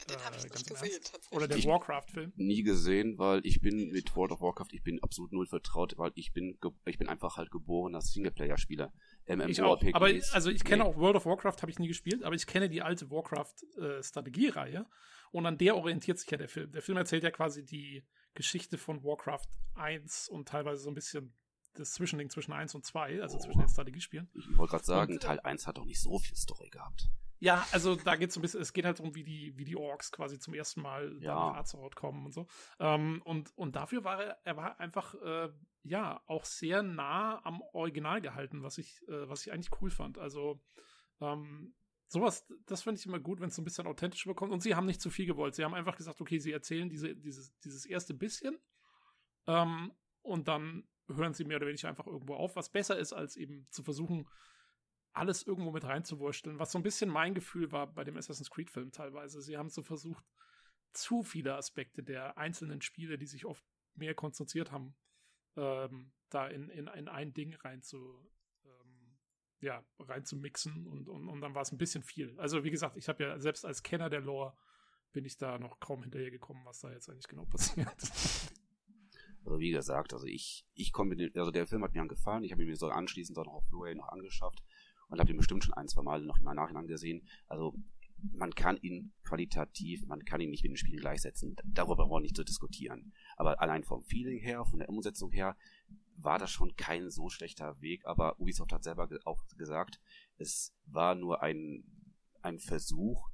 Den 0.09 0.19
äh, 0.19 0.23
habe 0.23 0.37
ich 0.37 0.45
nicht 0.45 0.67
gesehen. 0.67 1.01
Oder 1.31 1.49
der 1.49 1.63
Warcraft-Film. 1.65 2.33
Nie 2.37 2.63
gesehen, 2.63 3.19
weil 3.19 3.45
ich 3.45 3.61
bin 3.61 3.91
mit 3.91 4.15
World 4.17 4.33
of 4.33 4.41
Warcraft, 4.41 4.69
ich 4.73 4.83
bin 4.83 5.03
absolut 5.03 5.33
null 5.33 5.47
vertraut, 5.47 5.95
weil 5.97 6.13
ich 6.15 6.33
bin, 6.33 6.59
ich 6.87 6.99
bin 6.99 7.09
einfach 7.09 7.37
halt 7.37 7.51
geborener 7.51 8.01
Singleplayer-Spieler. 8.01 8.93
Ich 9.47 9.63
auch. 9.63 9.83
Aber 9.93 10.11
also 10.33 10.51
ich 10.51 10.65
kenne 10.65 10.83
nee. 10.83 10.89
auch 10.89 10.97
World 10.97 11.17
of 11.17 11.27
Warcraft, 11.27 11.63
habe 11.63 11.71
ich 11.71 11.79
nie 11.79 11.89
gespielt, 11.89 12.23
aber 12.25 12.35
ich 12.35 12.47
kenne 12.47 12.69
die 12.69 12.83
alte 12.83 13.11
Warcraft-Strategiereihe 13.11 14.79
äh, 14.79 14.85
und 15.31 15.47
an 15.47 15.59
der 15.59 15.77
orientiert 15.77 16.19
sich 16.19 16.31
ja 16.31 16.37
der 16.37 16.49
Film. 16.49 16.73
Der 16.73 16.83
Film 16.83 16.99
erzählt 16.99 17.23
ja 17.23 17.31
quasi 17.31 17.65
die 17.65 18.05
Geschichte 18.35 18.79
von 18.79 19.03
Warcraft 19.05 19.49
1 19.75 20.29
und 20.29 20.49
teilweise 20.49 20.83
so 20.83 20.91
ein 20.91 20.95
bisschen 20.95 21.35
das 21.75 21.93
Zwischending 21.93 22.31
zwischen 22.31 22.53
1 22.53 22.75
und 22.75 22.85
2, 22.85 23.23
also 23.23 23.37
oh. 23.37 23.41
zwischen 23.41 23.61
den 23.61 23.69
Strategiespielen. 23.69 24.29
Ich 24.35 24.57
wollte 24.57 24.73
gerade 24.73 24.85
sagen, 24.85 25.13
und, 25.15 25.23
Teil 25.23 25.41
1 25.41 25.67
hat 25.67 25.79
doch 25.79 25.85
nicht 25.85 26.01
so 26.01 26.19
viel 26.19 26.37
Story 26.37 26.69
gehabt. 26.71 27.09
Ja, 27.39 27.67
also 27.73 27.97
da 27.97 28.17
geht 28.17 28.29
es 28.29 28.35
so 28.35 28.41
ein 28.41 28.43
bisschen, 28.43 28.61
es 28.61 28.75
geht 28.75 28.85
halt 28.85 28.99
darum, 28.99 29.15
wie 29.15 29.25
die, 29.25 29.57
wie 29.57 29.65
die 29.65 29.77
Orks 29.77 30.13
quasi 30.13 30.39
zum 30.39 30.53
ersten 30.53 30.83
Mal 30.83 31.17
ja. 31.21 31.35
nach 31.35 31.57
Azeroth 31.57 31.97
kommen 31.97 32.27
und 32.27 32.33
so. 32.33 32.47
Ähm, 32.79 33.23
und, 33.25 33.57
und 33.57 33.77
dafür 33.77 34.05
war 34.05 34.23
er, 34.23 34.39
er 34.45 34.57
war 34.59 34.79
einfach, 34.79 35.15
äh, 35.15 35.49
ja, 35.83 36.23
auch 36.27 36.45
sehr 36.45 36.83
nah 36.83 37.45
am 37.45 37.63
Original 37.73 38.21
gehalten, 38.21 38.63
was 38.63 38.77
ich, 38.77 39.01
äh, 39.09 39.27
was 39.27 39.47
ich 39.47 39.53
eigentlich 39.53 39.81
cool 39.81 39.91
fand. 39.91 40.19
Also, 40.19 40.61
ähm, 41.23 41.75
sowas, 42.09 42.47
das 42.67 42.83
finde 42.83 42.99
ich 42.99 43.07
immer 43.07 43.21
gut, 43.21 43.41
wenn 43.41 43.49
es 43.49 43.57
so 43.57 43.63
ein 43.63 43.65
bisschen 43.65 43.87
authentisch 43.87 44.27
bekommt. 44.27 44.53
Und 44.53 44.61
sie 44.61 44.75
haben 44.75 44.87
nicht 44.87 45.01
zu 45.01 45.09
viel 45.09 45.27
gewollt. 45.27 45.55
Sie 45.55 45.65
haben 45.65 45.75
einfach 45.75 45.97
gesagt, 45.97 46.21
okay, 46.21 46.39
sie 46.39 46.53
erzählen 46.53 46.91
diese, 46.91 47.17
dieses, 47.17 47.59
dieses 47.61 47.87
erste 47.87 48.13
bisschen. 48.13 48.59
Ähm, 49.47 49.93
und 50.23 50.49
dann 50.49 50.85
hören 51.17 51.35
sie 51.35 51.45
mehr 51.45 51.57
oder 51.57 51.67
weniger 51.67 51.89
einfach 51.89 52.07
irgendwo 52.07 52.35
auf, 52.35 52.57
was 52.57 52.71
besser 52.71 52.99
ist, 52.99 53.13
als 53.13 53.37
eben 53.37 53.67
zu 53.71 53.83
versuchen, 53.83 54.29
alles 55.13 55.43
irgendwo 55.43 55.71
mit 55.71 55.85
reinzuwursteln, 55.85 56.59
was 56.59 56.73
so 56.73 56.79
ein 56.79 56.83
bisschen 56.83 57.11
mein 57.11 57.35
Gefühl 57.35 57.73
war 57.73 57.93
bei 57.93 58.05
dem 58.05 58.17
Assassin's 58.17 58.51
Creed-Film 58.51 58.93
teilweise. 58.93 59.43
Sie 59.43 59.57
haben 59.57 59.69
so 59.69 59.83
versucht, 59.83 60.25
zu 60.93 61.23
viele 61.23 61.55
Aspekte 61.55 62.03
der 62.03 62.39
einzelnen 62.39 62.81
Spiele, 62.81 63.19
die 63.19 63.27
sich 63.27 63.45
oft 63.45 63.65
mehr 63.95 64.15
konzentriert 64.15 64.73
haben, 64.73 64.95
ähm, 65.57 66.13
da 66.31 66.47
in, 66.47 66.69
in, 66.69 66.87
in 66.87 67.09
ein 67.09 67.33
Ding 67.33 67.55
rein 67.55 67.83
zu, 67.83 68.31
ähm, 68.65 69.19
ja, 69.61 69.85
rein 69.99 70.25
zu 70.25 70.37
mixen 70.37 70.87
und, 70.87 71.09
und, 71.09 71.29
und 71.29 71.41
dann 71.41 71.55
war 71.55 71.63
es 71.63 71.73
ein 71.73 71.79
bisschen 71.79 72.03
viel. 72.03 72.39
Also 72.39 72.65
wie 72.65 72.71
gesagt, 72.71 72.97
ich 72.97 73.09
habe 73.09 73.23
ja 73.23 73.39
selbst 73.39 73.65
als 73.65 73.83
Kenner 73.83 74.11
der 74.11 74.21
Lore 74.21 74.57
bin 75.13 75.25
ich 75.25 75.37
da 75.37 75.59
noch 75.59 75.81
kaum 75.81 76.03
hinterhergekommen, 76.03 76.65
was 76.65 76.81
da 76.81 76.91
jetzt 76.93 77.09
eigentlich 77.09 77.29
genau 77.29 77.45
passiert. 77.51 77.89
Also 79.45 79.59
wie 79.59 79.71
gesagt, 79.71 80.13
also 80.13 80.27
ich, 80.27 80.67
ich 80.75 80.93
komme 80.93 81.31
also 81.35 81.51
der 81.51 81.67
Film 81.67 81.83
hat 81.83 81.95
mir 81.95 82.07
gefallen, 82.07 82.45
ich 82.45 82.53
habe 82.53 82.65
mir 82.65 82.77
so 82.77 82.89
anschließend 82.89 83.39
auch 83.39 83.47
noch 83.47 83.55
auf 83.55 83.69
Blu-ray 83.69 83.95
noch 83.95 84.09
angeschafft 84.09 84.63
und 85.09 85.19
habe 85.19 85.29
den 85.29 85.37
bestimmt 85.37 85.65
schon 85.65 85.75
ein, 85.75 85.89
zwei 85.89 86.03
Mal 86.03 86.23
noch 86.23 86.39
im 86.39 86.45
Nachhinein 86.45 86.87
gesehen. 86.87 87.27
Also 87.47 87.75
man 88.33 88.55
kann 88.55 88.77
ihn 88.79 89.13
qualitativ, 89.25 90.07
man 90.07 90.25
kann 90.25 90.41
ihn 90.41 90.51
nicht 90.51 90.63
mit 90.63 90.73
den 90.73 90.77
Spielen 90.77 91.01
gleichsetzen. 91.01 91.57
Darüber 91.65 91.97
brauchen 91.97 92.11
wir 92.11 92.21
nicht 92.21 92.37
zu 92.37 92.45
diskutieren. 92.45 93.13
Aber 93.37 93.61
allein 93.61 93.85
vom 93.85 94.03
Feeling 94.03 94.39
her, 94.39 94.65
von 94.65 94.79
der 94.79 94.89
Umsetzung 94.89 95.33
her, 95.33 95.57
war 96.17 96.39
das 96.39 96.51
schon 96.51 96.77
kein 96.77 97.11
so 97.11 97.29
schlechter 97.31 97.81
Weg. 97.81 98.05
Aber 98.07 98.39
Ubisoft 98.39 98.73
hat 98.73 98.85
selber 98.85 99.09
auch 99.25 99.43
gesagt, 99.57 100.01
es 100.37 100.75
war 100.87 101.15
nur 101.15 101.43
ein, 101.43 101.85
ein 102.43 102.59
Versuch, 102.59 103.31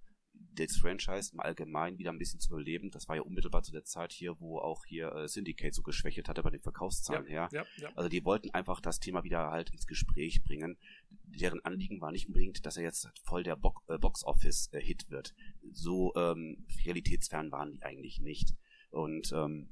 das 0.57 0.76
Franchise 0.76 1.33
im 1.33 1.41
Allgemeinen 1.41 1.99
wieder 1.99 2.10
ein 2.10 2.18
bisschen 2.18 2.41
zu 2.41 2.51
beleben. 2.51 2.91
Das 2.91 3.09
war 3.09 3.17
ja 3.17 3.23
unmittelbar 3.23 3.62
zu 3.62 3.73
der 3.73 3.85
Zeit 3.85 4.12
hier, 4.12 4.41
wo 4.41 4.59
auch 4.59 4.85
hier 4.85 5.12
äh, 5.12 5.28
Syndicate 5.28 5.75
so 5.75 5.83
geschwächelt 5.83 6.28
hatte 6.28 6.43
bei 6.43 6.51
den 6.51 6.60
Verkaufszahlen 6.60 7.26
ja, 7.26 7.49
her. 7.49 7.49
Ja, 7.52 7.65
ja. 7.76 7.91
Also 7.94 8.09
die 8.09 8.25
wollten 8.25 8.51
einfach 8.51 8.81
das 8.81 9.01
Thema 9.01 9.25
wieder 9.25 9.51
halt 9.51 9.70
ins 9.70 9.86
Gespräch 9.86 10.43
bringen. 10.44 10.78
Deren 11.25 11.65
Anliegen 11.65 12.01
war 12.01 12.12
nicht 12.12 12.28
unbedingt, 12.28 12.65
dass 12.65 12.76
er 12.76 12.83
jetzt 12.83 13.09
voll 13.25 13.43
der 13.43 13.57
Bo 13.57 13.75
äh, 13.89 13.99
Box-Office-Hit 13.99 15.07
äh, 15.09 15.10
wird. 15.10 15.35
So 15.73 16.15
ähm, 16.17 16.67
realitätsfern 16.85 17.52
waren 17.52 17.73
die 17.73 17.83
eigentlich 17.83 18.20
nicht. 18.20 18.55
Und 18.91 19.33
ähm, 19.33 19.68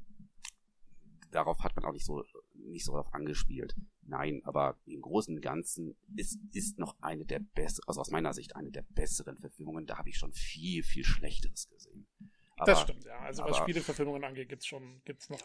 darauf 1.30 1.60
hat 1.60 1.74
man 1.76 1.84
auch 1.84 1.92
nicht 1.92 2.04
so 2.04 2.24
nicht 2.70 2.84
so 2.84 2.92
darauf 2.92 3.12
angespielt. 3.14 3.74
Nein, 4.02 4.42
aber 4.44 4.76
im 4.86 5.00
Großen 5.00 5.34
und 5.34 5.40
Ganzen 5.40 5.96
ist, 6.16 6.38
ist 6.52 6.78
noch 6.78 6.96
eine 7.00 7.24
der 7.24 7.40
besseren, 7.40 7.88
also 7.88 8.00
aus 8.00 8.10
meiner 8.10 8.34
Sicht 8.34 8.56
eine 8.56 8.70
der 8.70 8.82
besseren 8.82 9.38
Verfilmungen. 9.38 9.86
Da 9.86 9.98
habe 9.98 10.08
ich 10.08 10.18
schon 10.18 10.32
viel, 10.32 10.82
viel 10.82 11.04
Schlechteres 11.04 11.68
gesehen. 11.68 12.06
Aber, 12.56 12.70
das 12.70 12.82
stimmt, 12.82 13.04
ja. 13.04 13.18
Also 13.18 13.42
aber, 13.42 13.52
was 13.52 13.58
Spieleverfilmungen 13.58 14.22
angeht, 14.22 14.48
gibt's 14.48 14.66
schon, 14.66 15.00
gibt's 15.04 15.28
noch, 15.28 15.40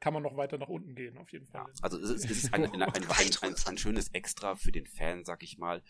kann 0.00 0.14
man 0.14 0.22
noch 0.22 0.36
weiter 0.36 0.56
nach 0.56 0.68
unten 0.68 0.94
gehen, 0.94 1.18
auf 1.18 1.30
jeden 1.30 1.46
Fall. 1.46 1.66
Ja, 1.66 1.72
also 1.82 1.98
es 1.98 2.10
ist, 2.10 2.30
es 2.30 2.44
ist 2.44 2.54
ein, 2.54 2.64
ein, 2.72 2.82
ein, 2.82 3.04
ein, 3.42 3.54
ein 3.66 3.78
schönes 3.78 4.08
Extra 4.08 4.56
für 4.56 4.72
den 4.72 4.86
Fan, 4.86 5.24
sag 5.24 5.42
ich 5.42 5.58
mal. 5.58 5.82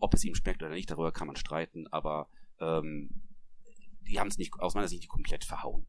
Ob 0.00 0.12
es 0.12 0.24
ihm 0.24 0.34
schmeckt 0.34 0.62
oder 0.62 0.72
nicht, 0.72 0.90
darüber 0.90 1.12
kann 1.12 1.28
man 1.28 1.36
streiten, 1.36 1.86
aber 1.86 2.28
ähm, 2.60 3.22
die 4.02 4.20
haben 4.20 4.28
es 4.28 4.36
nicht, 4.36 4.52
aus 4.58 4.74
meiner 4.74 4.88
Sicht 4.88 5.00
nicht 5.00 5.08
komplett 5.08 5.44
verhauen 5.44 5.86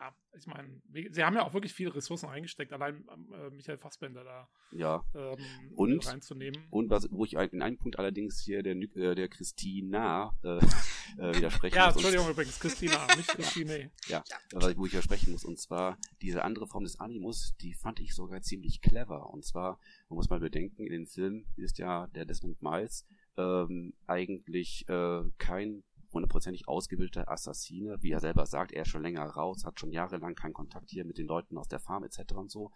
ja, 0.00 0.14
ich 0.36 0.46
meine, 0.46 0.80
sie 1.10 1.24
haben 1.24 1.34
ja 1.34 1.44
auch 1.44 1.52
wirklich 1.54 1.72
viele 1.72 1.94
Ressourcen 1.94 2.28
eingesteckt, 2.28 2.72
allein 2.72 3.04
äh, 3.32 3.50
Michael 3.50 3.78
Fassbender 3.78 4.22
da 4.22 4.48
ja. 4.70 5.04
ähm, 5.14 5.38
und, 5.74 6.06
reinzunehmen. 6.06 6.66
Und 6.70 6.88
was, 6.90 7.08
wo 7.10 7.24
ich 7.24 7.34
in 7.34 7.62
einem 7.62 7.78
Punkt 7.78 7.98
allerdings 7.98 8.40
hier 8.40 8.62
der, 8.62 8.76
äh, 8.76 9.14
der 9.14 9.28
Christina 9.28 10.32
äh, 10.42 10.58
äh, 11.18 11.36
widersprechen 11.36 11.76
ja, 11.76 11.86
muss. 11.86 11.94
Ja, 11.94 12.00
Entschuldigung 12.00 12.30
übrigens, 12.30 12.60
Christina, 12.60 13.06
nicht 13.16 13.28
Christine. 13.28 13.90
Ja, 14.06 14.22
ja, 14.52 14.76
wo 14.76 14.86
ich 14.86 14.92
widersprechen 14.92 15.32
muss. 15.32 15.44
Und 15.44 15.58
zwar 15.58 15.98
diese 16.22 16.44
andere 16.44 16.68
Form 16.68 16.84
des 16.84 17.00
Animus, 17.00 17.56
die 17.60 17.74
fand 17.74 17.98
ich 17.98 18.14
sogar 18.14 18.40
ziemlich 18.42 18.80
clever. 18.80 19.30
Und 19.30 19.44
zwar, 19.44 19.80
man 20.08 20.16
muss 20.16 20.30
mal 20.30 20.40
bedenken, 20.40 20.86
in 20.86 20.92
den 20.92 21.06
Filmen 21.06 21.46
ist 21.56 21.78
ja 21.78 22.06
der 22.08 22.24
Desmond 22.24 22.62
Miles 22.62 23.04
ähm, 23.36 23.94
eigentlich 24.06 24.88
äh, 24.88 25.22
kein 25.38 25.82
hundertprozentig 26.18 26.68
ausgebildeter 26.68 27.30
Assassine, 27.30 27.96
wie 28.00 28.10
er 28.10 28.20
selber 28.20 28.46
sagt, 28.46 28.72
er 28.72 28.82
ist 28.82 28.88
schon 28.88 29.02
länger 29.02 29.24
raus, 29.24 29.64
hat 29.64 29.80
schon 29.80 29.92
jahrelang 29.92 30.34
keinen 30.34 30.52
Kontakt 30.52 30.90
hier 30.90 31.04
mit 31.04 31.18
den 31.18 31.26
Leuten 31.26 31.56
aus 31.56 31.68
der 31.68 31.80
Farm 31.80 32.04
etc. 32.04 32.34
und 32.34 32.50
so. 32.50 32.72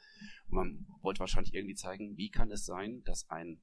Und 0.49 0.55
man 0.55 0.87
wollte 1.03 1.21
wahrscheinlich 1.21 1.55
irgendwie 1.55 1.75
zeigen, 1.75 2.17
wie 2.17 2.31
kann 2.31 2.51
es 2.51 2.65
sein, 2.65 3.03
dass 3.05 3.29
ein, 3.29 3.61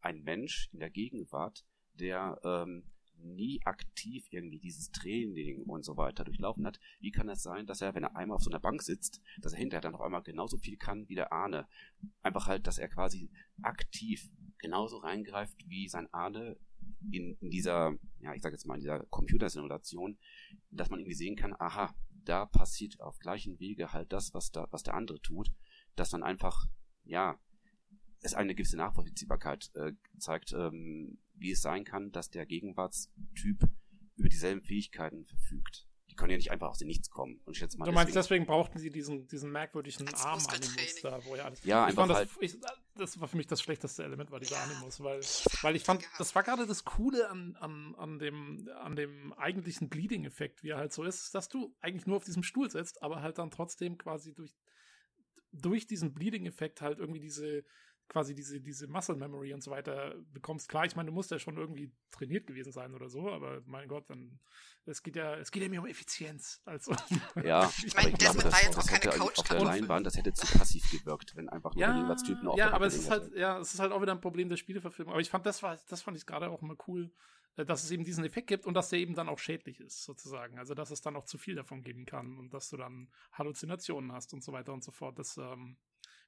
ein 0.00 0.22
Mensch 0.22 0.68
in 0.72 0.80
der 0.80 0.90
Gegenwart, 0.90 1.64
der 1.94 2.38
ähm, 2.44 2.84
nie 3.24 3.60
aktiv 3.64 4.26
irgendwie 4.30 4.58
dieses 4.58 4.90
Training 4.90 5.62
und 5.64 5.84
so 5.84 5.96
weiter 5.96 6.24
durchlaufen 6.24 6.66
hat, 6.66 6.80
wie 7.00 7.12
kann 7.12 7.28
es 7.28 7.42
sein, 7.42 7.66
dass 7.66 7.80
er, 7.80 7.94
wenn 7.94 8.02
er 8.02 8.16
einmal 8.16 8.36
auf 8.36 8.42
so 8.42 8.50
einer 8.50 8.58
Bank 8.58 8.82
sitzt, 8.82 9.20
dass 9.40 9.52
er 9.52 9.58
hinterher 9.58 9.82
dann 9.82 9.94
auf 9.94 10.00
einmal 10.00 10.22
genauso 10.22 10.58
viel 10.58 10.76
kann 10.76 11.08
wie 11.08 11.14
der 11.14 11.32
Ahne? 11.32 11.68
Einfach 12.22 12.46
halt, 12.46 12.66
dass 12.66 12.78
er 12.78 12.88
quasi 12.88 13.30
aktiv 13.62 14.28
genauso 14.58 14.98
reingreift 14.98 15.68
wie 15.68 15.88
sein 15.88 16.12
Ahne 16.12 16.56
in, 17.10 17.36
in 17.40 17.50
dieser, 17.50 17.94
ja, 18.20 18.34
ich 18.34 18.42
sage 18.42 18.54
jetzt 18.54 18.66
mal, 18.66 18.74
in 18.74 18.80
dieser 18.80 19.00
Computersimulation, 19.06 20.18
dass 20.70 20.90
man 20.90 21.00
irgendwie 21.00 21.16
sehen 21.16 21.36
kann, 21.36 21.54
aha, 21.58 21.94
da 22.24 22.46
passiert 22.46 23.00
auf 23.00 23.18
gleichen 23.18 23.58
Wege 23.58 23.92
halt 23.92 24.12
das, 24.12 24.34
was 24.34 24.50
da, 24.50 24.68
was 24.70 24.82
der 24.82 24.94
andere 24.94 25.20
tut, 25.20 25.52
dass 25.96 26.10
dann 26.10 26.22
einfach, 26.22 26.66
ja, 27.04 27.38
es 28.20 28.34
eine 28.34 28.54
gewisse 28.54 28.76
Nachvollziehbarkeit 28.76 29.70
äh, 29.74 29.92
zeigt, 30.18 30.52
ähm, 30.52 31.18
wie 31.34 31.50
es 31.50 31.62
sein 31.62 31.84
kann, 31.84 32.12
dass 32.12 32.30
der 32.30 32.46
Gegenwartstyp 32.46 33.68
über 34.16 34.28
dieselben 34.28 34.62
Fähigkeiten 34.62 35.24
verfügt, 35.26 35.88
Die 36.12 36.16
können 36.16 36.30
ja 36.30 36.36
nicht 36.36 36.50
einfach 36.50 36.68
aus 36.68 36.76
dem 36.76 36.88
Nichts 36.88 37.08
kommen. 37.08 37.40
Und 37.46 37.56
ich 37.56 37.62
jetzt 37.62 37.78
mal 37.78 37.86
du 37.86 37.92
meinst, 37.92 38.14
deswegen, 38.14 38.44
deswegen 38.44 38.46
brauchten 38.46 38.78
sie 38.78 38.90
diesen, 38.90 39.26
diesen 39.28 39.50
merkwürdigen 39.50 40.06
Arm-Animus 40.12 41.00
da, 41.00 41.24
wo 41.24 41.36
ja 41.36 41.46
alles. 41.46 41.64
Ja, 41.64 41.84
ich 41.84 41.88
einfach 41.88 42.02
fand, 42.02 42.10
das, 42.10 42.18
halt. 42.18 42.30
ich, 42.40 42.60
das 42.96 43.18
war 43.18 43.28
für 43.28 43.38
mich 43.38 43.46
das 43.46 43.62
schlechteste 43.62 44.04
Element, 44.04 44.30
war 44.30 44.38
dieser 44.38 44.56
ja, 44.56 44.62
Animus, 44.64 45.02
weil, 45.02 45.20
weil 45.62 45.74
ich 45.74 45.84
fand, 45.84 46.04
das 46.18 46.34
war 46.34 46.42
gerade 46.42 46.66
das 46.66 46.84
Coole 46.84 47.30
an, 47.30 47.56
an, 47.60 47.94
an, 47.94 48.18
dem, 48.18 48.68
an 48.82 48.94
dem 48.94 49.32
eigentlichen 49.32 49.88
Bleeding-Effekt, 49.88 50.62
wie 50.62 50.68
er 50.68 50.76
halt 50.76 50.92
so 50.92 51.02
ist, 51.02 51.34
dass 51.34 51.48
du 51.48 51.74
eigentlich 51.80 52.06
nur 52.06 52.18
auf 52.18 52.24
diesem 52.24 52.42
Stuhl 52.42 52.70
sitzt, 52.70 53.02
aber 53.02 53.22
halt 53.22 53.38
dann 53.38 53.50
trotzdem 53.50 53.96
quasi 53.96 54.34
durch, 54.34 54.54
durch 55.50 55.86
diesen 55.86 56.12
Bleeding-Effekt 56.12 56.82
halt 56.82 56.98
irgendwie 56.98 57.20
diese, 57.20 57.64
quasi 58.08 58.34
diese, 58.34 58.60
diese 58.60 58.86
Muscle 58.88 59.16
Memory 59.16 59.54
und 59.54 59.62
so 59.62 59.70
weiter 59.70 60.14
bekommst. 60.32 60.68
Klar, 60.68 60.84
ich 60.84 60.96
meine, 60.96 61.06
du 61.06 61.12
musst 61.12 61.30
ja 61.30 61.38
schon 61.38 61.56
irgendwie 61.56 61.92
trainiert 62.10 62.46
gewesen 62.46 62.72
sein 62.72 62.94
oder 62.94 63.08
so, 63.08 63.30
aber 63.30 63.62
mein 63.66 63.88
Gott, 63.88 64.10
dann 64.10 64.38
es 64.84 65.02
geht 65.02 65.16
ja, 65.16 65.36
es 65.36 65.50
geht 65.50 65.62
ja 65.62 65.68
mehr 65.68 65.80
um 65.80 65.86
Effizienz 65.86 66.60
als 66.64 66.88
um 66.88 66.96
Ja, 67.42 67.70
ich 67.84 67.94
meine, 67.94 68.12
das, 68.12 68.36
das, 68.36 68.70
das 68.70 68.92
hätte 68.92 69.20
auf 69.20 69.32
der 69.32 69.64
Leinwand, 69.64 70.06
das 70.06 70.16
hätte 70.16 70.32
zu 70.32 70.46
passiv 70.58 70.90
gewirkt, 70.90 71.36
wenn 71.36 71.48
einfach 71.48 71.74
nur 71.74 71.80
ja, 71.80 71.92
Gegenwartstypen 71.92 72.48
auf 72.48 72.58
Ja, 72.58 72.72
aber 72.72 72.86
es 72.86 72.96
ist 72.96 73.10
halt, 73.10 73.34
ja, 73.34 73.58
es 73.58 73.72
ist 73.72 73.80
halt 73.80 73.92
auch 73.92 74.02
wieder 74.02 74.12
ein 74.12 74.20
Problem 74.20 74.48
der 74.48 74.56
Spieleverfilmung. 74.56 75.12
Aber 75.12 75.20
ich 75.20 75.30
fand, 75.30 75.46
das 75.46 75.62
war, 75.62 75.78
das 75.88 76.02
fand 76.02 76.16
ich 76.16 76.26
gerade 76.26 76.50
auch 76.50 76.62
immer 76.62 76.76
cool, 76.88 77.12
äh, 77.56 77.64
dass 77.64 77.84
es 77.84 77.90
eben 77.90 78.04
diesen 78.04 78.24
Effekt 78.24 78.48
gibt 78.48 78.66
und 78.66 78.74
dass 78.74 78.88
der 78.88 78.98
eben 78.98 79.14
dann 79.14 79.28
auch 79.28 79.38
schädlich 79.38 79.80
ist, 79.80 80.04
sozusagen. 80.04 80.58
Also, 80.58 80.74
dass 80.74 80.90
es 80.90 81.00
dann 81.00 81.16
auch 81.16 81.24
zu 81.24 81.38
viel 81.38 81.54
davon 81.54 81.82
geben 81.82 82.06
kann 82.06 82.36
und 82.38 82.52
dass 82.54 82.68
du 82.70 82.76
dann 82.76 83.08
Halluzinationen 83.32 84.12
hast 84.12 84.32
und 84.34 84.42
so 84.42 84.52
weiter 84.52 84.72
und 84.72 84.82
so 84.82 84.92
fort. 84.92 85.18
Das, 85.18 85.36
ähm, 85.36 85.76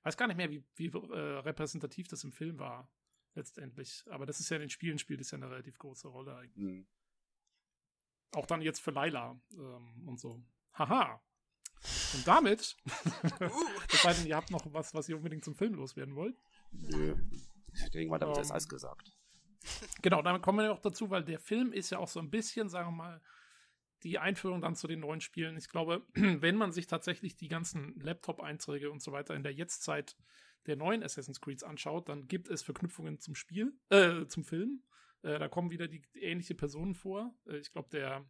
weiß 0.05 0.17
gar 0.17 0.27
nicht 0.29 0.37
mehr, 0.37 0.51
wie, 0.51 0.63
wie 0.77 0.87
äh, 0.87 1.39
repräsentativ 1.41 2.09
das 2.09 2.25
im 2.25 2.33
Film 2.33 2.59
war, 2.59 2.89
letztendlich. 3.35 4.05
Aber 4.11 4.27
das 4.27 4.39
ist 4.41 4.51
ja 4.51 4.57
in 4.57 4.63
den 4.63 4.71
Spielen 4.71 4.99
spielt 4.99 5.21
es 5.21 5.31
ja 5.31 5.39
eine 5.39 5.51
relativ 5.51 5.79
große 5.79 6.09
Rolle 6.09 6.37
eigentlich. 6.37 6.65
Mhm. 6.65 6.87
Auch 8.33 8.47
dann 8.47 8.63
jetzt 8.63 8.81
für 8.81 8.91
Laila 8.91 9.41
ähm, 9.53 10.09
und 10.09 10.21
so. 10.21 10.45
Haha. 10.75 11.21
Und 12.15 12.27
damit, 12.27 12.61
es 13.93 14.03
sei 14.03 14.15
denn, 14.15 14.27
ihr 14.27 14.37
habt 14.37 14.51
noch 14.51 14.73
was, 14.73 14.95
was 14.95 15.09
ihr 15.09 15.17
unbedingt 15.17 15.45
zum 15.45 15.55
Film 15.55 15.75
loswerden 15.75 16.15
wollt. 16.15 16.37
Nö. 16.71 17.17
Ich 17.73 17.91
denke 17.91 18.11
mal, 18.11 18.19
damit 18.19 18.37
ähm, 18.37 18.43
ist 18.43 18.51
alles 18.51 18.69
gesagt. 18.69 19.13
Genau, 20.03 20.23
damit 20.23 20.43
kommen 20.43 20.59
wir 20.59 20.73
auch 20.73 20.81
dazu, 20.81 21.11
weil 21.11 21.25
der 21.25 21.39
Film 21.39 21.73
ist 21.73 21.91
ja 21.91 21.99
auch 21.99 22.09
so 22.09 22.21
ein 22.21 22.31
bisschen, 22.31 22.69
sagen 22.69 22.89
wir 22.89 22.97
mal, 22.97 23.23
die 24.05 24.19
Einführung 24.19 24.61
dann 24.61 24.77
zu 24.77 24.87
den 24.87 25.01
neuen 25.01 25.21
Spielen. 25.21 25.57
Ich 25.57 25.69
glaube, 25.69 26.03
wenn 26.15 26.57
man 26.57 26.73
sich 26.73 26.87
tatsächlich 26.87 27.37
die 27.37 27.49
ganzen 27.49 27.99
Laptop-Einträge 28.01 28.91
und 28.91 29.03
so 29.03 29.13
weiter 29.13 29.35
in 29.35 29.43
der 29.43 29.53
Jetztzeit 29.53 30.17
der 30.67 30.77
neuen 30.77 31.03
Assassin's 31.03 31.41
Creeds 31.41 31.63
anschaut, 31.63 32.09
dann 32.09 32.29
gibt 32.29 32.49
es 32.49 32.63
Verknüpfungen 32.63 33.19
zum 33.19 33.35
Spiel, 33.35 33.73
äh, 33.91 34.27
zum 34.27 34.45
Film. 34.45 34.83
Äh, 35.23 35.39
da 35.39 35.49
kommen 35.49 35.71
wieder 35.71 35.89
die 35.89 36.03
ähnliche 36.15 36.55
Personen 36.55 36.95
vor. 36.95 37.35
Äh, 37.47 37.59
ich 37.59 37.73
glaube, 37.73 37.89
der 37.91 38.25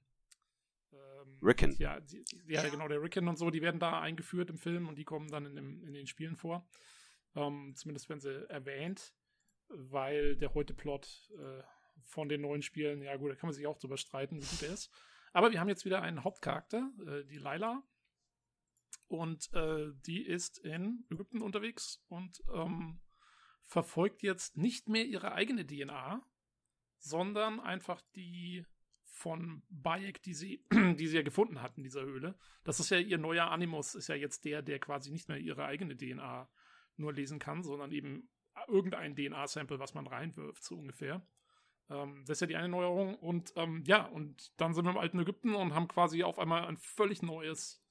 ähm, 0.92 1.38
Rickon. 1.42 1.72
Ja, 1.78 2.00
die, 2.00 2.24
ja, 2.46 2.68
genau, 2.68 2.88
der 2.88 3.02
Rickon 3.02 3.28
und 3.28 3.36
so, 3.36 3.50
die 3.50 3.62
werden 3.62 3.80
da 3.80 4.00
eingeführt 4.00 4.50
im 4.50 4.58
Film 4.58 4.88
und 4.88 4.96
die 4.96 5.04
kommen 5.04 5.28
dann 5.28 5.46
in, 5.46 5.56
dem, 5.56 5.84
in 5.84 5.92
den 5.92 6.06
Spielen 6.06 6.36
vor. 6.36 6.68
Ähm, 7.34 7.74
zumindest 7.74 8.08
werden 8.08 8.20
sie 8.20 8.48
erwähnt, 8.48 9.14
weil 9.68 10.36
der 10.36 10.54
heute 10.54 10.74
Plot 10.74 11.30
äh, 11.36 11.62
von 12.02 12.28
den 12.28 12.42
neuen 12.42 12.62
Spielen, 12.62 13.02
ja 13.02 13.16
gut, 13.16 13.30
da 13.30 13.34
kann 13.34 13.48
man 13.48 13.54
sich 13.54 13.66
auch 13.66 13.78
drüber 13.78 13.96
streiten, 13.96 14.36
wie 14.36 14.46
gut 14.46 14.62
er 14.62 14.74
ist. 14.74 14.90
Aber 15.34 15.50
wir 15.50 15.60
haben 15.60 15.68
jetzt 15.68 15.84
wieder 15.84 16.00
einen 16.00 16.24
Hauptcharakter, 16.24 16.90
äh, 17.06 17.24
die 17.24 17.38
Laila. 17.38 17.82
Und 19.08 19.52
äh, 19.52 19.92
die 20.06 20.24
ist 20.24 20.58
in 20.58 21.04
Ägypten 21.10 21.42
unterwegs 21.42 22.02
und 22.08 22.42
ähm, 22.54 23.00
verfolgt 23.64 24.22
jetzt 24.22 24.56
nicht 24.56 24.88
mehr 24.88 25.04
ihre 25.04 25.32
eigene 25.32 25.66
DNA, 25.66 26.24
sondern 26.98 27.60
einfach 27.60 28.00
die 28.14 28.64
von 29.02 29.62
Bayek, 29.68 30.22
die 30.22 30.34
sie, 30.34 30.64
die 30.72 31.06
sie 31.06 31.16
ja 31.16 31.22
gefunden 31.22 31.60
hat 31.60 31.76
in 31.76 31.82
dieser 31.82 32.02
Höhle. 32.02 32.38
Das 32.62 32.78
ist 32.78 32.90
ja 32.90 32.98
ihr 32.98 33.18
neuer 33.18 33.50
Animus, 33.50 33.96
ist 33.96 34.08
ja 34.08 34.14
jetzt 34.14 34.44
der, 34.44 34.62
der 34.62 34.78
quasi 34.78 35.10
nicht 35.10 35.28
mehr 35.28 35.38
ihre 35.38 35.64
eigene 35.64 35.96
DNA 35.96 36.48
nur 36.96 37.12
lesen 37.12 37.40
kann, 37.40 37.64
sondern 37.64 37.90
eben 37.90 38.30
irgendein 38.68 39.16
DNA-Sample, 39.16 39.80
was 39.80 39.94
man 39.94 40.06
reinwirft, 40.06 40.62
so 40.62 40.76
ungefähr. 40.76 41.26
Ähm, 41.90 42.24
das 42.26 42.36
ist 42.36 42.40
ja 42.42 42.46
die 42.46 42.56
eine 42.56 42.68
Neuerung. 42.68 43.16
Und 43.16 43.52
ähm, 43.56 43.82
ja, 43.86 44.04
und 44.06 44.52
dann 44.60 44.74
sind 44.74 44.84
wir 44.84 44.90
im 44.90 44.98
alten 44.98 45.18
Ägypten 45.18 45.54
und 45.54 45.74
haben 45.74 45.88
quasi 45.88 46.22
auf 46.22 46.38
einmal 46.38 46.64
ein 46.64 46.76
völlig 46.76 47.22
neues 47.22 47.82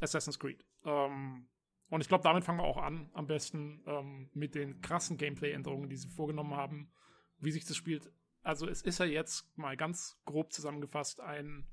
Assassin's 0.00 0.38
Creed. 0.38 0.64
Ähm, 0.84 1.48
und 1.88 2.00
ich 2.00 2.08
glaube, 2.08 2.24
damit 2.24 2.44
fangen 2.44 2.58
wir 2.58 2.64
auch 2.64 2.78
an, 2.78 3.10
am 3.12 3.26
besten 3.26 3.82
ähm, 3.86 4.30
mit 4.32 4.54
den 4.54 4.80
krassen 4.80 5.18
Gameplay-Änderungen, 5.18 5.90
die 5.90 5.96
sie 5.96 6.08
vorgenommen 6.08 6.56
haben, 6.56 6.90
wie 7.38 7.52
sich 7.52 7.64
das 7.64 7.76
spielt. 7.76 8.10
Also 8.42 8.66
es 8.66 8.82
ist 8.82 8.98
ja 8.98 9.04
jetzt 9.04 9.46
mal 9.56 9.76
ganz 9.76 10.18
grob 10.24 10.52
zusammengefasst 10.52 11.20
ein 11.20 11.68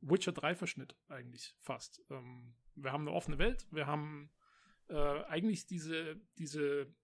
Witcher 0.00 0.32
3-Verschnitt 0.32 0.96
eigentlich 1.08 1.56
fast. 1.60 2.02
Ähm, 2.10 2.54
wir 2.74 2.92
haben 2.92 3.08
eine 3.08 3.16
offene 3.16 3.38
Welt, 3.38 3.66
wir 3.70 3.86
haben 3.86 4.30
äh, 4.88 5.24
eigentlich 5.24 5.66
diese, 5.66 6.20
diese 6.38 6.94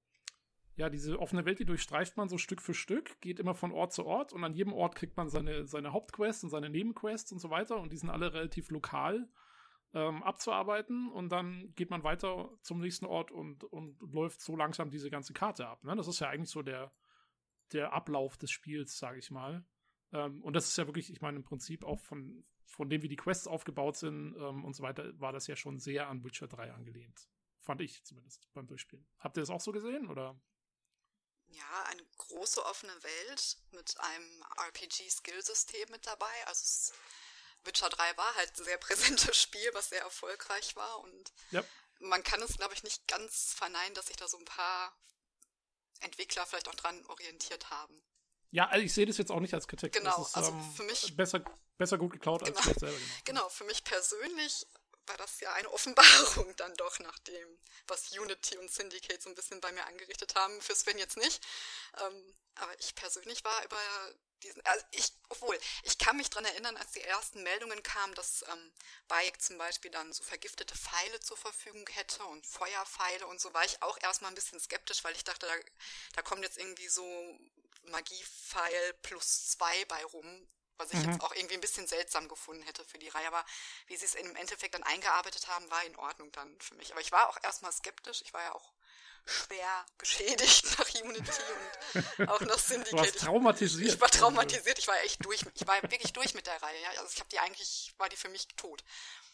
ja, 0.81 0.89
diese 0.89 1.19
offene 1.19 1.45
Welt, 1.45 1.59
die 1.59 1.67
durchstreift 1.67 2.17
man 2.17 2.31
so 2.31 2.39
Stück 2.39 2.63
für 2.63 2.73
Stück, 2.73 3.21
geht 3.21 3.39
immer 3.39 3.55
von 3.55 3.71
Ort 3.71 3.93
zu 3.93 4.07
Ort 4.07 4.33
und 4.33 4.43
an 4.45 4.55
jedem 4.55 4.73
Ort 4.73 4.95
kriegt 4.95 5.15
man 5.15 5.29
seine, 5.29 5.67
seine 5.67 5.93
Hauptquests 5.93 6.43
und 6.43 6.49
seine 6.49 6.71
Nebenquests 6.71 7.31
und 7.33 7.39
so 7.39 7.51
weiter 7.51 7.79
und 7.79 7.93
die 7.93 7.99
sind 7.99 8.09
alle 8.09 8.33
relativ 8.33 8.71
lokal 8.71 9.29
ähm, 9.93 10.23
abzuarbeiten 10.23 11.13
und 11.13 11.33
dann 11.33 11.75
geht 11.75 11.91
man 11.91 12.03
weiter 12.03 12.49
zum 12.63 12.81
nächsten 12.81 13.05
Ort 13.05 13.31
und, 13.31 13.63
und 13.65 14.01
läuft 14.01 14.41
so 14.41 14.57
langsam 14.57 14.89
diese 14.89 15.11
ganze 15.11 15.35
Karte 15.35 15.67
ab. 15.67 15.85
Ne? 15.85 15.95
Das 15.97 16.09
ist 16.09 16.21
ja 16.21 16.31
eigentlich 16.31 16.49
so 16.49 16.63
der, 16.63 16.91
der 17.73 17.93
Ablauf 17.93 18.39
des 18.39 18.51
Spiels, 18.51 18.97
sage 18.97 19.19
ich 19.19 19.31
mal. 19.31 19.67
Ähm, 20.13 20.43
und 20.43 20.57
das 20.57 20.67
ist 20.67 20.79
ja 20.79 20.87
wirklich, 20.87 21.13
ich 21.13 21.21
meine, 21.21 21.37
im 21.37 21.45
Prinzip 21.45 21.85
auch 21.85 22.01
von, 22.01 22.43
von 22.65 22.89
dem, 22.89 23.03
wie 23.03 23.09
die 23.09 23.17
Quests 23.17 23.47
aufgebaut 23.47 23.97
sind 23.97 24.35
ähm, 24.39 24.65
und 24.65 24.75
so 24.75 24.83
weiter, 24.83 25.13
war 25.21 25.33
das 25.33 25.47
ja 25.47 25.57
schon 25.57 25.79
sehr 25.79 26.09
an 26.09 26.25
Witcher 26.25 26.49
3 26.49 26.73
angelehnt. 26.73 27.29
Fand 27.59 27.83
ich 27.83 28.03
zumindest 28.03 28.49
beim 28.55 28.67
Durchspielen. 28.67 29.07
Habt 29.19 29.37
ihr 29.37 29.43
das 29.43 29.51
auch 29.51 29.61
so 29.61 29.73
gesehen 29.73 30.09
oder? 30.09 30.41
Ja, 31.51 31.83
eine 31.85 32.05
große 32.19 32.65
offene 32.65 33.03
Welt 33.03 33.57
mit 33.73 33.99
einem 34.01 34.45
RPG-Skill-System 34.57 35.91
mit 35.91 36.07
dabei. 36.07 36.47
Also 36.47 36.93
Witcher 37.65 37.89
3 37.89 38.17
war 38.17 38.35
halt 38.37 38.59
ein 38.59 38.65
sehr 38.65 38.79
präsentes 38.79 39.41
Spiel, 39.41 39.71
was 39.75 39.91
sehr 39.91 40.03
erfolgreich 40.03 40.77
war 40.77 41.01
und 41.01 41.33
yep. 41.53 41.67
man 42.01 42.23
kann 42.23 42.43
es, 42.43 42.57
glaube 42.57 42.75
ich, 42.75 42.83
nicht 42.83 43.07
ganz 43.07 43.53
verneinen, 43.55 43.95
dass 43.95 44.07
sich 44.07 44.17
da 44.17 44.29
so 44.29 44.39
ein 44.39 44.45
paar 44.45 44.97
Entwickler 46.01 46.47
vielleicht 46.47 46.69
auch 46.69 46.75
dran 46.75 47.05
orientiert 47.07 47.71
haben. 47.71 48.03
Ja, 48.53 48.69
also 48.69 48.85
ich 48.85 48.93
sehe 48.93 49.07
das 49.07 49.19
jetzt 49.19 49.31
auch 49.31 49.41
nicht 49.41 49.55
als 49.55 49.69
Kritik. 49.69 49.93
Genau, 49.93 50.23
ist, 50.23 50.37
also 50.37 50.51
ähm, 50.51 50.73
für 50.75 50.83
mich 50.85 51.17
besser, 51.17 51.45
besser 51.79 51.99
gut 51.99 52.13
geklaut 52.13 52.43
genau, 52.43 52.51
als 52.57 52.61
vielleicht 52.61 52.81
selber. 52.81 52.97
Genau. 52.97 53.15
genau, 53.25 53.49
für 53.49 53.65
mich 53.65 53.85
persönlich 53.85 54.67
war 55.11 55.17
das 55.17 55.41
ja 55.41 55.53
eine 55.55 55.71
Offenbarung 55.71 56.55
dann 56.57 56.75
doch 56.77 56.99
nach 57.01 57.19
dem, 57.21 57.59
was 57.89 58.13
Unity 58.13 58.57
und 58.59 58.71
Syndicate 58.71 59.21
so 59.21 59.29
ein 59.29 59.35
bisschen 59.35 59.61
bei 59.61 59.73
mir 59.73 59.85
angerichtet 59.87 60.35
haben. 60.37 60.61
Für 60.63 60.75
Sven 60.75 60.99
jetzt 60.99 61.17
nicht. 61.17 61.45
Ähm, 61.99 62.35
aber 62.55 62.79
ich 62.79 62.95
persönlich 62.95 63.45
war 63.45 63.65
über 63.65 63.79
diesen, 64.43 64.65
also 64.65 64.85
ich, 64.93 65.13
obwohl, 65.29 65.59
ich 65.83 65.99
kann 65.99 66.17
mich 66.17 66.31
dran 66.31 66.45
erinnern, 66.45 66.77
als 66.77 66.93
die 66.93 67.03
ersten 67.03 67.43
Meldungen 67.43 67.83
kamen, 67.83 68.15
dass 68.15 68.45
ähm, 68.51 68.73
Bayek 69.09 69.43
zum 69.43 69.59
Beispiel 69.59 69.91
dann 69.91 70.13
so 70.13 70.23
vergiftete 70.23 70.77
Pfeile 70.77 71.21
zur 71.21 71.37
Verfügung 71.37 71.87
hätte 71.89 72.25
und 72.25 72.47
Feuerpfeile 72.47 73.27
und 73.27 73.41
so, 73.41 73.53
war 73.53 73.65
ich 73.65 73.83
auch 73.83 73.99
erstmal 74.01 74.31
ein 74.31 74.37
bisschen 74.37 74.61
skeptisch, 74.61 75.05
weil 75.05 75.15
ich 75.15 75.25
dachte, 75.25 75.47
da, 75.47 75.55
da 76.15 76.23
kommt 76.23 76.43
jetzt 76.43 76.57
irgendwie 76.59 76.89
so 76.89 77.05
Magiepfeil 77.83 78.95
plus 79.03 79.51
zwei 79.51 79.85
bei 79.87 80.05
rum 80.05 80.49
was 80.81 80.93
ich 80.93 80.99
mhm. 81.05 81.13
jetzt 81.13 81.23
auch 81.23 81.35
irgendwie 81.35 81.55
ein 81.55 81.61
bisschen 81.61 81.87
seltsam 81.87 82.29
gefunden 82.29 82.63
hätte 82.63 82.85
für 82.85 82.99
die 82.99 83.09
Reihe. 83.09 83.27
Aber 83.29 83.45
wie 83.87 83.97
sie 83.97 84.07
es 84.07 84.15
im 84.15 84.35
Endeffekt 84.37 84.75
dann 84.75 84.83
eingearbeitet 84.83 85.47
haben, 85.49 85.71
war 85.71 85.85
in 85.85 85.97
Ordnung 85.97 86.33
dann 86.33 86.61
für 86.61 86.75
mich. 86.75 86.91
Aber 86.93 87.01
ich 87.01 87.13
war 87.13 87.29
auch 87.29 87.39
erstmal 87.43 87.73
skeptisch. 87.73 88.23
Ich 88.23 88.33
war 88.33 88.43
ja 88.43 88.55
auch 88.55 88.73
schwer 89.27 89.87
geschädigt 89.99 90.65
nach 90.79 90.89
Unity 91.03 91.43
und 92.19 92.29
auch 92.29 92.41
nach 92.41 92.59
Syndicate. 92.59 92.93
Du 92.93 92.99
warst 92.99 93.19
traumatisiert. 93.19 93.95
Ich, 93.95 94.01
war 94.01 94.09
traumatisiert. 94.09 94.79
Ich 94.79 94.89
war 94.89 94.99
echt 95.03 95.25
durch. 95.25 95.45
Ich 95.55 95.67
war 95.67 95.81
wirklich 95.83 96.13
durch 96.13 96.35
mit 96.35 96.47
der 96.47 96.61
Reihe. 96.61 96.81
Ja? 96.83 96.91
Also 96.91 97.11
ich 97.13 97.21
habe 97.21 97.29
die 97.31 97.39
eigentlich, 97.39 97.95
war 97.99 98.09
die 98.09 98.17
für 98.17 98.31
mich 98.31 98.49
tot. 98.57 98.83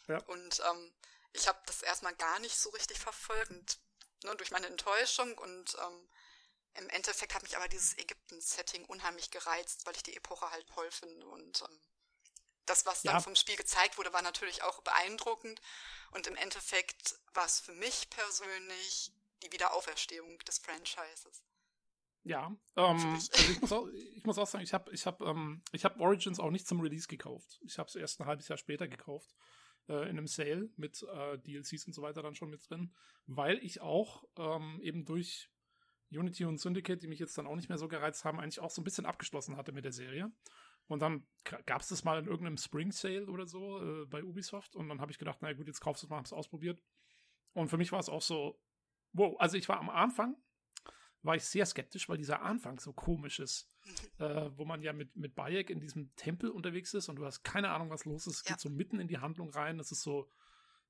Ja. 0.09 0.19
Und 0.25 0.61
ähm, 0.69 0.93
ich 1.33 1.49
habe 1.49 1.59
das 1.67 1.83
erstmal 1.83 2.15
gar 2.17 2.39
nicht 2.41 2.59
so 2.59 2.71
richtig 2.71 2.99
verfolgt. 2.99 3.51
Und, 3.51 3.79
ne, 4.25 4.35
durch 4.37 4.51
meine 4.51 4.67
Enttäuschung 4.67 5.37
und 5.39 5.77
ähm, 5.79 6.09
im 6.79 6.89
Endeffekt 6.91 7.35
hat 7.35 7.43
mich 7.43 7.57
aber 7.57 7.69
dieses 7.69 7.97
Ägypten-Setting 7.99 8.85
unheimlich 8.87 9.31
gereizt, 9.31 9.87
weil 9.87 9.97
ich 9.97 10.03
die 10.03 10.17
Epoche 10.17 10.51
halt 10.51 10.67
toll 10.69 10.91
finde 10.91 11.27
und 11.27 11.63
ähm, 11.63 11.81
das, 12.67 12.85
was 12.85 13.03
dann 13.03 13.15
ja. 13.15 13.21
vom 13.21 13.37
Spiel 13.37 13.57
gezeigt 13.57 13.97
wurde, 13.97 14.13
war 14.13 14.23
natürlich 14.23 14.63
auch 14.63 14.83
beeindruckend 14.83 15.61
und 16.11 16.27
im 16.27 16.37
Endeffekt 16.37 17.19
war 17.35 17.47
es 17.47 17.61
für 17.61 17.75
mich 17.75 18.11
persönlich 18.11 19.13
die 19.43 19.53
Wiederauferstehung 19.53 20.39
des 20.41 20.59
Franchises. 20.59 21.43
Ja, 22.25 22.47
ähm, 22.75 23.15
also 23.15 23.31
ich, 23.53 23.61
muss 23.61 23.73
auch, 23.73 23.89
ich 23.89 24.25
muss 24.25 24.39
auch 24.39 24.49
sagen, 24.49 24.65
ich 24.65 24.75
habe 24.75 24.91
ich 24.93 25.07
hab, 25.07 25.21
ähm, 25.21 25.63
hab 25.73 26.01
Origins 26.01 26.41
auch 26.41 26.51
nicht 26.51 26.67
zum 26.67 26.81
Release 26.81 27.07
gekauft. 27.07 27.61
Ich 27.65 27.79
habe 27.79 27.89
es 27.89 27.95
erst 27.95 28.21
ein 28.21 28.27
halbes 28.27 28.49
Jahr 28.49 28.59
später 28.59 28.89
gekauft, 28.89 29.33
äh, 29.89 30.03
in 30.03 30.19
einem 30.19 30.27
Sale 30.27 30.69
mit 30.77 31.03
äh, 31.05 31.39
DLCs 31.39 31.87
und 31.87 31.93
so 31.93 32.03
weiter 32.03 32.23
dann 32.23 32.35
schon 32.35 32.51
mit 32.51 32.69
drin, 32.69 32.93
weil 33.27 33.59
ich 33.59 33.81
auch 33.81 34.25
ähm, 34.37 34.81
eben 34.83 35.05
durch 35.05 35.51
Unity 36.11 36.45
und 36.45 36.59
Syndicate, 36.59 37.03
die 37.03 37.09
mich 37.09 37.19
jetzt 37.19 37.37
dann 37.37 37.47
auch 37.47 37.57
nicht 37.57 37.69
mehr 37.69 37.79
so 37.79 37.89
gereizt 37.89 38.25
haben, 38.25 38.39
eigentlich 38.41 38.61
auch 38.61 38.71
so 38.71 38.81
ein 38.81 38.85
bisschen 38.85 39.07
abgeschlossen 39.07 39.57
hatte 39.57 39.73
mit 39.73 39.85
der 39.85 39.93
Serie. 39.93 40.31
Und 40.89 41.01
dann 41.01 41.27
gab 41.67 41.83
es 41.83 41.89
das 41.89 42.05
mal 42.05 42.19
in 42.19 42.27
irgendeinem 42.27 42.59
Spring 42.59 42.93
Sale 42.93 43.27
oder 43.27 43.47
so 43.47 43.83
äh, 43.83 44.07
bei 44.07 44.23
Ubisoft. 44.23 44.77
Und 44.77 44.89
dann 44.89 45.01
habe 45.01 45.11
ich 45.11 45.19
gedacht, 45.19 45.39
na 45.41 45.53
gut, 45.53 45.67
jetzt 45.67 45.81
kaufst 45.81 46.03
du 46.03 46.07
es 46.07 46.11
mal, 46.11 46.19
hab's 46.19 46.33
ausprobiert. 46.33 46.81
Und 47.55 47.69
für 47.69 47.77
mich 47.77 47.91
war 47.91 47.99
es 47.99 48.09
auch 48.09 48.23
so, 48.23 48.61
wow, 49.13 49.35
also 49.41 49.57
ich 49.57 49.69
war 49.69 49.81
am 49.81 49.91
Anfang, 49.91 50.37
war 51.23 51.35
ich 51.35 51.45
sehr 51.45 51.67
skeptisch, 51.67 52.09
weil 52.09 52.19
dieser 52.19 52.43
Anfang 52.43 52.79
so 52.79 52.93
komisch 52.93 53.41
ist. 53.41 53.69
äh, 54.19 54.51
wo 54.57 54.65
man 54.65 54.83
ja 54.83 54.93
mit, 54.93 55.17
mit 55.17 55.35
Bayek 55.35 55.71
in 55.71 55.81
diesem 55.81 56.15
Tempel 56.17 56.51
unterwegs 56.51 56.95
ist 56.95 57.09
und 57.09 57.17
du 57.17 57.25
hast 57.25 57.43
keine 57.43 57.71
Ahnung, 57.71 57.91
was 57.91 58.05
los 58.05 58.27
ist. 58.27 58.41
Es 58.41 58.45
ja. 58.45 58.55
geht 58.55 58.61
so 58.61 58.71
mitten 58.71 59.01
in 59.01 59.09
die 59.09 59.19
Handlung 59.19 59.51
rein. 59.51 59.79
Es 59.79 59.93
ist 59.93 60.03
so, 60.03 60.31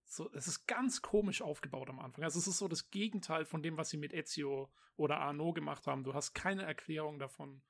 so, 0.09 0.31
es 0.33 0.47
ist 0.47 0.67
ganz 0.67 1.03
komisch 1.03 1.43
aufgebaut 1.43 1.91
am 1.91 1.99
Anfang. 1.99 2.25
Also 2.25 2.39
es 2.39 2.47
ist 2.47 2.59
so 2.59 2.69
das 2.69 2.91
Gegenteil 2.91 3.45
von 3.45 3.63
dem, 3.63 3.77
was 3.77 3.91
sie 3.91 3.97
mit 3.97 4.15
Ezio 4.15 4.73
oder 4.97 5.19
Arno 5.19 5.53
gemacht 5.53 5.87
haben. 5.87 6.05
Du 6.05 6.15
hast 6.15 6.33
keine 6.33 6.63
Erklärung 6.63 7.19
davon, 7.19 7.63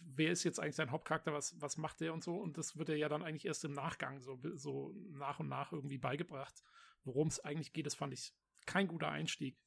wer 0.00 0.32
ist 0.32 0.44
jetzt 0.44 0.58
eigentlich 0.58 0.76
sein 0.76 0.90
Hauptcharakter, 0.90 1.32
was, 1.32 1.60
was 1.60 1.76
macht 1.76 2.00
der 2.00 2.14
und 2.14 2.24
so. 2.24 2.36
Und 2.36 2.56
das 2.56 2.76
wird 2.76 2.88
er 2.88 2.96
ja 2.96 3.08
dann 3.08 3.22
eigentlich 3.22 3.44
erst 3.44 3.64
im 3.64 3.72
Nachgang 3.72 4.20
so, 4.20 4.40
so 4.54 4.94
nach 5.10 5.38
und 5.38 5.48
nach 5.48 5.72
irgendwie 5.72 5.98
beigebracht. 5.98 6.62
Worum 7.04 7.28
es 7.28 7.40
eigentlich 7.40 7.72
geht, 7.72 7.86
das 7.86 7.94
fand 7.94 8.14
ich 8.14 8.34
kein 8.64 8.88
guter 8.88 9.10
Einstieg 9.10 9.60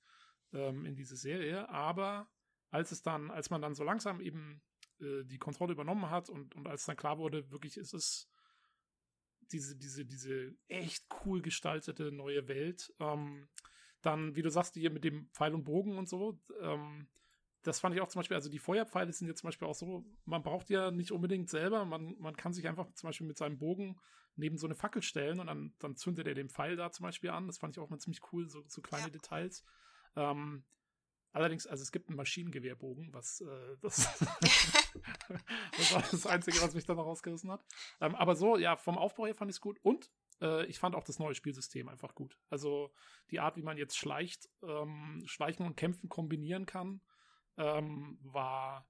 ähm, 0.54 0.86
in 0.86 0.96
diese 0.96 1.16
Serie. 1.16 1.70
Aber 1.70 2.28
als 2.72 2.92
es 2.92 3.04
dann, 3.04 3.30
als 3.30 3.52
man 3.52 3.62
dann 3.62 3.76
so 3.76 3.84
langsam 3.84 4.20
eben 4.20 4.64
äh, 5.00 5.24
die 5.26 5.38
Kontrolle 5.38 5.74
übernommen 5.74 6.10
hat 6.10 6.30
und, 6.30 6.56
und 6.56 6.68
als 6.68 6.86
dann 6.86 6.98
klar 6.98 7.20
wurde, 7.20 7.52
wirklich 7.52 7.78
ist 7.78 7.94
es 7.94 8.30
diese, 9.51 9.76
diese, 9.76 10.06
diese 10.06 10.56
echt 10.67 11.06
cool 11.26 11.42
gestaltete 11.42 12.11
neue 12.11 12.48
Welt, 12.48 12.93
ähm, 13.00 13.48
dann, 14.01 14.35
wie 14.35 14.42
du 14.42 14.50
sagst, 14.50 14.76
hier 14.76 14.92
mit 14.92 15.03
dem 15.03 15.30
Pfeil 15.34 15.53
und 15.53 15.64
Bogen 15.64 15.98
und 15.98 16.08
so, 16.08 16.40
ähm, 16.61 17.08
das 17.64 17.80
fand 17.80 17.93
ich 17.95 18.01
auch 18.01 18.08
zum 18.08 18.19
Beispiel, 18.19 18.35
also 18.35 18.50
die 18.50 18.59
Feuerpfeile 18.59 19.11
sind 19.11 19.27
jetzt 19.27 19.42
zum 19.42 19.50
Beispiel 19.50 19.67
auch 19.67 19.76
so, 19.76 20.06
man 20.26 20.43
braucht 20.43 20.69
ja 20.69 20.92
nicht 20.92 21.11
unbedingt 21.11 21.50
selber, 21.50 21.84
man, 21.85 22.16
man 22.19 22.35
kann 22.35 22.53
sich 22.53 22.67
einfach 22.67 22.92
zum 22.93 23.09
Beispiel 23.09 23.27
mit 23.27 23.38
seinem 23.38 23.58
Bogen 23.58 24.00
neben 24.38 24.58
so 24.58 24.67
eine 24.67 24.76
Fackel 24.76 25.01
stellen 25.01 25.40
und 25.40 25.48
dann, 25.48 25.74
dann 25.80 25.95
zündet 25.95 26.27
er 26.27 26.35
den 26.35 26.50
Pfeil 26.50 26.76
da 26.76 26.92
zum 26.92 27.03
Beispiel 27.03 27.32
an. 27.32 27.48
Das 27.48 27.58
fand 27.58 27.76
ich 27.76 27.82
auch 27.82 27.90
mal 27.90 28.00
ziemlich 28.00 28.22
cool, 28.32 28.48
so, 28.48 28.64
so 28.67 28.82
kleine 28.82 29.08
ja. 29.08 29.09
Details. 29.09 29.66
Ähm, 30.16 30.64
allerdings, 31.34 31.67
also 31.67 31.82
es 31.82 31.92
gibt 31.92 32.08
einen 32.08 32.17
Maschinengewehrbogen, 32.17 33.14
was 33.14 33.42
äh, 33.42 33.77
das, 33.82 34.08
das 35.77 35.93
war 35.93 36.03
das 36.09 36.26
Einzige, 36.26 36.61
was 36.61 36.74
mich 36.74 36.85
dann 36.85 36.98
noch 36.98 37.06
rausgerissen 37.06 37.51
hat. 37.51 37.64
Ähm, 38.01 38.16
aber 38.16 38.35
so, 38.35 38.58
ja, 38.58 38.76
vom 38.76 38.98
Aufbau 38.98 39.26
her 39.26 39.35
fand 39.35 39.50
ich 39.51 39.58
es 39.58 39.61
gut 39.61 39.80
und 39.84 40.11
äh, 40.42 40.66
ich 40.66 40.80
fand 40.80 40.95
auch 40.95 41.03
das 41.03 41.19
neue 41.19 41.35
Spielsystem 41.35 41.90
einfach 41.90 42.16
gut. 42.16 42.40
Also 42.50 42.93
die 43.32 43.40
Art, 43.40 43.58
wie 43.58 43.64
man 43.64 43.77
jetzt 43.77 43.98
schleicht, 43.98 44.50
ähm, 44.64 45.24
Schleichen 45.26 45.66
und 45.66 45.76
Kämpfen 45.76 46.09
kombinieren 46.09 46.66
kann, 46.66 47.01
ähm, 47.58 48.19
war 48.22 48.88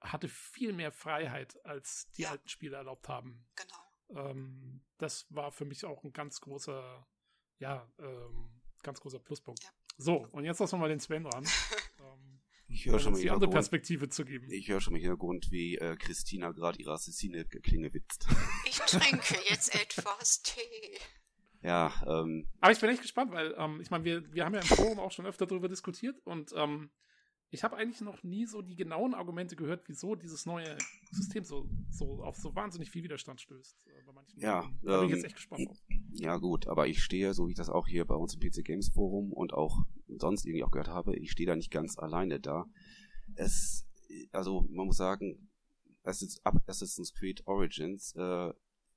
hatte 0.00 0.28
viel 0.28 0.72
mehr 0.72 0.92
Freiheit, 0.92 1.58
als 1.64 2.10
die 2.12 2.22
ja. 2.22 2.30
alten 2.30 2.48
Spiele 2.48 2.76
erlaubt 2.76 3.08
haben. 3.08 3.46
Genau. 3.56 4.28
Ähm, 4.30 4.84
das 4.98 5.26
war 5.30 5.50
für 5.50 5.64
mich 5.64 5.84
auch 5.84 6.04
ein 6.04 6.12
ganz 6.12 6.40
großer, 6.40 7.06
ja, 7.58 7.90
ähm, 7.98 8.60
ganz 8.82 9.00
großer 9.00 9.18
Pluspunkt. 9.18 9.62
Ja. 9.62 9.70
So, 9.96 10.26
und 10.32 10.44
jetzt 10.44 10.58
lassen 10.60 10.74
wir 10.74 10.80
mal 10.80 10.88
den 10.88 11.00
Sven 11.00 11.26
ran. 11.26 11.44
ähm, 12.00 12.40
ich 12.68 12.86
höre 12.86 12.98
schon 12.98 13.12
mal 13.12 13.20
die 13.20 13.30
andere 13.30 13.50
Perspektive 13.50 14.08
zu 14.08 14.24
geben. 14.24 14.50
Ich 14.50 14.68
höre 14.68 14.80
schon 14.80 14.94
im 14.94 15.00
Hintergrund, 15.00 15.50
wie 15.50 15.76
äh, 15.76 15.96
Christina 15.96 16.52
gerade 16.52 16.78
ihre 16.80 16.92
Assassine-Klinge 16.92 17.92
witzt. 17.92 18.26
Ich 18.66 18.78
trinke 18.78 19.36
jetzt 19.48 19.74
etwas 19.74 20.42
Tee. 20.42 20.60
Ja, 21.62 21.92
ähm. 22.06 22.46
Aber 22.60 22.72
ich 22.72 22.80
bin 22.80 22.90
echt 22.90 23.02
gespannt, 23.02 23.32
weil, 23.32 23.54
ähm, 23.56 23.80
ich 23.80 23.90
meine, 23.90 24.04
wir, 24.04 24.34
wir 24.34 24.44
haben 24.44 24.54
ja 24.54 24.60
im 24.60 24.66
Forum 24.66 24.98
auch 24.98 25.12
schon 25.12 25.26
öfter 25.26 25.46
darüber 25.46 25.68
diskutiert 25.68 26.20
und 26.24 26.52
ähm, 26.56 26.90
ich 27.54 27.62
habe 27.62 27.76
eigentlich 27.76 28.00
noch 28.00 28.22
nie 28.24 28.46
so 28.46 28.62
die 28.62 28.74
genauen 28.74 29.14
Argumente 29.14 29.54
gehört, 29.54 29.84
wieso 29.86 30.16
dieses 30.16 30.44
neue 30.44 30.76
System 31.12 31.44
so, 31.44 31.68
so 31.88 32.22
auf 32.24 32.36
so 32.36 32.54
wahnsinnig 32.54 32.90
viel 32.90 33.04
Widerstand 33.04 33.40
stößt. 33.40 33.78
Äh, 33.86 34.02
bei 34.04 34.12
manchen 34.12 34.40
ja, 34.40 34.68
da 34.82 35.00
bin 35.00 35.08
ich 35.08 35.14
jetzt 35.14 35.20
ähm, 35.20 35.26
echt 35.26 35.36
gespannt 35.36 35.68
drauf. 35.68 35.78
Ja, 36.12 36.36
gut, 36.36 36.66
aber 36.66 36.88
ich 36.88 37.02
stehe, 37.02 37.32
so 37.32 37.46
wie 37.46 37.52
ich 37.52 37.56
das 37.56 37.70
auch 37.70 37.86
hier 37.86 38.04
bei 38.04 38.16
uns 38.16 38.34
im 38.34 38.40
PC 38.40 38.64
Games 38.64 38.88
Forum 38.88 39.32
und 39.32 39.54
auch 39.54 39.78
sonst 40.18 40.44
irgendwie 40.44 40.64
auch 40.64 40.70
gehört 40.70 40.88
habe, 40.88 41.16
ich 41.16 41.30
stehe 41.30 41.46
da 41.46 41.56
nicht 41.56 41.70
ganz 41.70 41.98
alleine 41.98 42.40
da. 42.40 42.66
Es, 43.34 43.86
also 44.32 44.66
man 44.70 44.86
muss 44.86 44.96
sagen, 44.96 45.50
Assassin's 46.04 47.14
Creed 47.14 47.46
Origins 47.46 48.14
äh, 48.16 48.52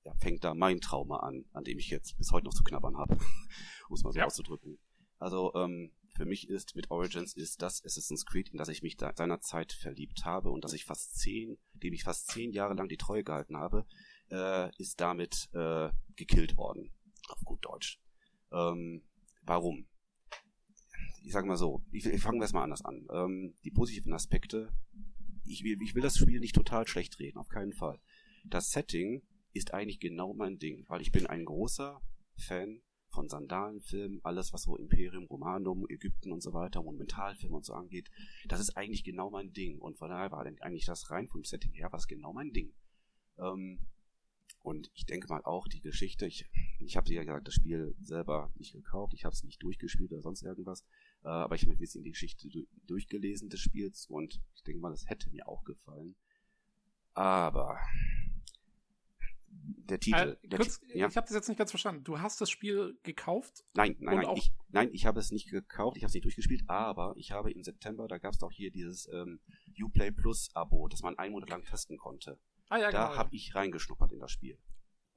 ja, 0.07 0.13
fängt 0.19 0.43
da 0.43 0.53
mein 0.53 0.79
Trauma 0.79 1.17
an, 1.17 1.45
an 1.53 1.63
dem 1.63 1.79
ich 1.79 1.89
jetzt 1.89 2.17
bis 2.17 2.31
heute 2.31 2.45
noch 2.45 2.53
zu 2.53 2.63
knabbern 2.63 2.97
habe, 2.97 3.15
um 3.89 3.95
es 3.95 4.03
mal 4.03 4.11
so 4.11 4.19
ja. 4.19 4.25
auszudrücken. 4.25 4.79
Also 5.19 5.53
ähm, 5.55 5.91
für 6.15 6.25
mich 6.25 6.49
ist 6.49 6.75
mit 6.75 6.91
Origins 6.91 7.35
ist 7.35 7.61
das 7.61 7.83
Assassin's 7.83 8.25
Creed, 8.25 8.49
in 8.49 8.57
das 8.57 8.69
ich 8.69 8.81
mich 8.81 8.97
da 8.97 9.13
seinerzeit 9.15 9.71
verliebt 9.71 10.25
habe 10.25 10.49
und 10.49 10.63
dass 10.63 10.73
ich 10.73 10.85
fast 10.85 11.17
zehn, 11.17 11.57
dem 11.73 11.93
ich 11.93 12.03
fast 12.03 12.27
zehn 12.27 12.51
Jahre 12.51 12.73
lang 12.73 12.87
die 12.87 12.97
Treue 12.97 13.23
gehalten 13.23 13.57
habe, 13.57 13.85
äh, 14.31 14.75
ist 14.77 14.99
damit 14.99 15.49
äh, 15.53 15.89
gekillt 16.15 16.57
worden. 16.57 16.93
Auf 17.29 17.41
gut 17.43 17.65
Deutsch. 17.65 17.99
Ähm, 18.51 19.03
warum? 19.41 19.87
Ich 21.27 21.33
sage 21.33 21.45
mal 21.45 21.57
so, 21.57 21.83
ich, 21.91 22.05
ich 22.05 22.21
fangen 22.21 22.39
wir 22.39 22.45
es 22.45 22.53
mal 22.53 22.63
anders 22.63 22.85
an. 22.85 23.05
Ähm, 23.11 23.53
die 23.65 23.69
positiven 23.69 24.13
Aspekte, 24.13 24.71
ich 25.43 25.61
will, 25.61 25.77
ich 25.81 25.93
will 25.93 26.01
das 26.01 26.15
Spiel 26.15 26.39
nicht 26.39 26.55
total 26.55 26.87
schlecht 26.87 27.19
reden, 27.19 27.37
auf 27.37 27.49
keinen 27.49 27.73
Fall. 27.73 27.99
Das 28.45 28.71
Setting 28.71 29.21
ist 29.51 29.73
eigentlich 29.73 29.99
genau 29.99 30.33
mein 30.33 30.57
Ding, 30.57 30.85
weil 30.87 31.01
ich 31.01 31.11
bin 31.11 31.27
ein 31.27 31.43
großer 31.43 32.01
Fan 32.37 32.81
von 33.09 33.27
Sandalenfilmen, 33.27 34.21
alles 34.23 34.53
was 34.53 34.63
so 34.63 34.77
Imperium 34.77 35.25
Romanum, 35.25 35.85
Ägypten 35.89 36.31
und 36.31 36.41
so 36.41 36.53
weiter, 36.53 36.81
Monumentalfilme 36.81 37.57
und 37.57 37.65
so 37.65 37.73
angeht, 37.73 38.09
das 38.47 38.61
ist 38.61 38.77
eigentlich 38.77 39.03
genau 39.03 39.29
mein 39.29 39.51
Ding. 39.51 39.79
Und 39.79 39.97
von 39.97 40.09
daher 40.09 40.31
war 40.31 40.45
eigentlich 40.45 40.85
das 40.85 41.11
rein 41.11 41.27
vom 41.27 41.43
Setting 41.43 41.73
her 41.73 41.89
was 41.91 42.07
genau 42.07 42.31
mein 42.31 42.53
Ding. 42.53 42.71
Ähm, 43.37 43.81
und 44.61 44.91
ich 44.95 45.05
denke 45.05 45.27
mal 45.27 45.41
auch 45.43 45.67
die 45.67 45.81
Geschichte, 45.81 46.25
ich, 46.25 46.45
ich 46.79 46.97
habe 46.97 47.13
ja 47.13 47.23
gesagt, 47.23 47.47
das 47.47 47.53
Spiel 47.53 47.95
selber 48.01 48.51
nicht 48.55 48.73
gekauft, 48.73 49.13
ich 49.13 49.25
habe 49.25 49.33
es 49.33 49.43
nicht 49.43 49.61
durchgespielt 49.63 50.11
oder 50.11 50.21
sonst 50.21 50.43
irgendwas, 50.43 50.85
äh, 51.27 51.29
aber 51.29 51.55
ich 51.55 51.63
habe 51.63 51.73
ein 51.73 51.77
bisschen 51.77 52.03
die 52.03 52.11
Geschichte 52.11 52.47
durchgelesen 52.87 53.49
des 53.49 53.59
Spiels 53.59 54.05
und 54.05 54.41
ich 54.55 54.63
denke 54.63 54.79
mal, 54.79 54.91
das 54.91 55.09
hätte 55.09 55.29
mir 55.29 55.45
auch 55.47 55.65
gefallen. 55.65 56.15
Aber 57.13 57.77
der 59.49 59.99
Titel. 59.99 60.37
Äh, 60.41 60.55
kurz, 60.55 60.79
der, 60.79 60.97
ja. 60.97 61.07
Ich 61.09 61.17
habe 61.17 61.27
das 61.27 61.35
jetzt 61.35 61.49
nicht 61.49 61.57
ganz 61.57 61.71
verstanden. 61.71 62.05
Du 62.05 62.21
hast 62.21 62.39
das 62.39 62.49
Spiel 62.49 62.97
gekauft? 63.03 63.65
Nein, 63.73 63.97
nein, 63.99 64.19
nein. 64.19 64.37
Ich, 64.37 64.53
nein, 64.69 64.89
ich 64.93 65.05
habe 65.05 65.19
es 65.19 65.31
nicht 65.31 65.49
gekauft, 65.49 65.97
ich 65.97 66.03
habe 66.03 66.09
es 66.09 66.13
nicht 66.13 66.23
durchgespielt, 66.23 66.63
aber 66.67 67.13
ich 67.17 67.31
habe 67.31 67.51
im 67.51 67.61
September, 67.61 68.07
da 68.07 68.19
gab 68.19 68.31
es 68.31 68.39
doch 68.39 68.51
hier 68.51 68.71
dieses 68.71 69.09
ähm, 69.11 69.41
Uplay 69.77 70.11
Plus 70.11 70.49
Abo, 70.53 70.87
das 70.87 71.01
man 71.01 71.17
einen 71.17 71.33
Monat 71.33 71.49
lang 71.49 71.65
testen 71.65 71.97
konnte. 71.97 72.39
Ah, 72.69 72.77
ja, 72.77 72.89
da 72.89 73.07
genau, 73.07 73.17
habe 73.17 73.29
ja. 73.31 73.35
ich 73.35 73.53
reingeschnuppert 73.53 74.13
in 74.13 74.19
das 74.19 74.31
Spiel. 74.31 74.57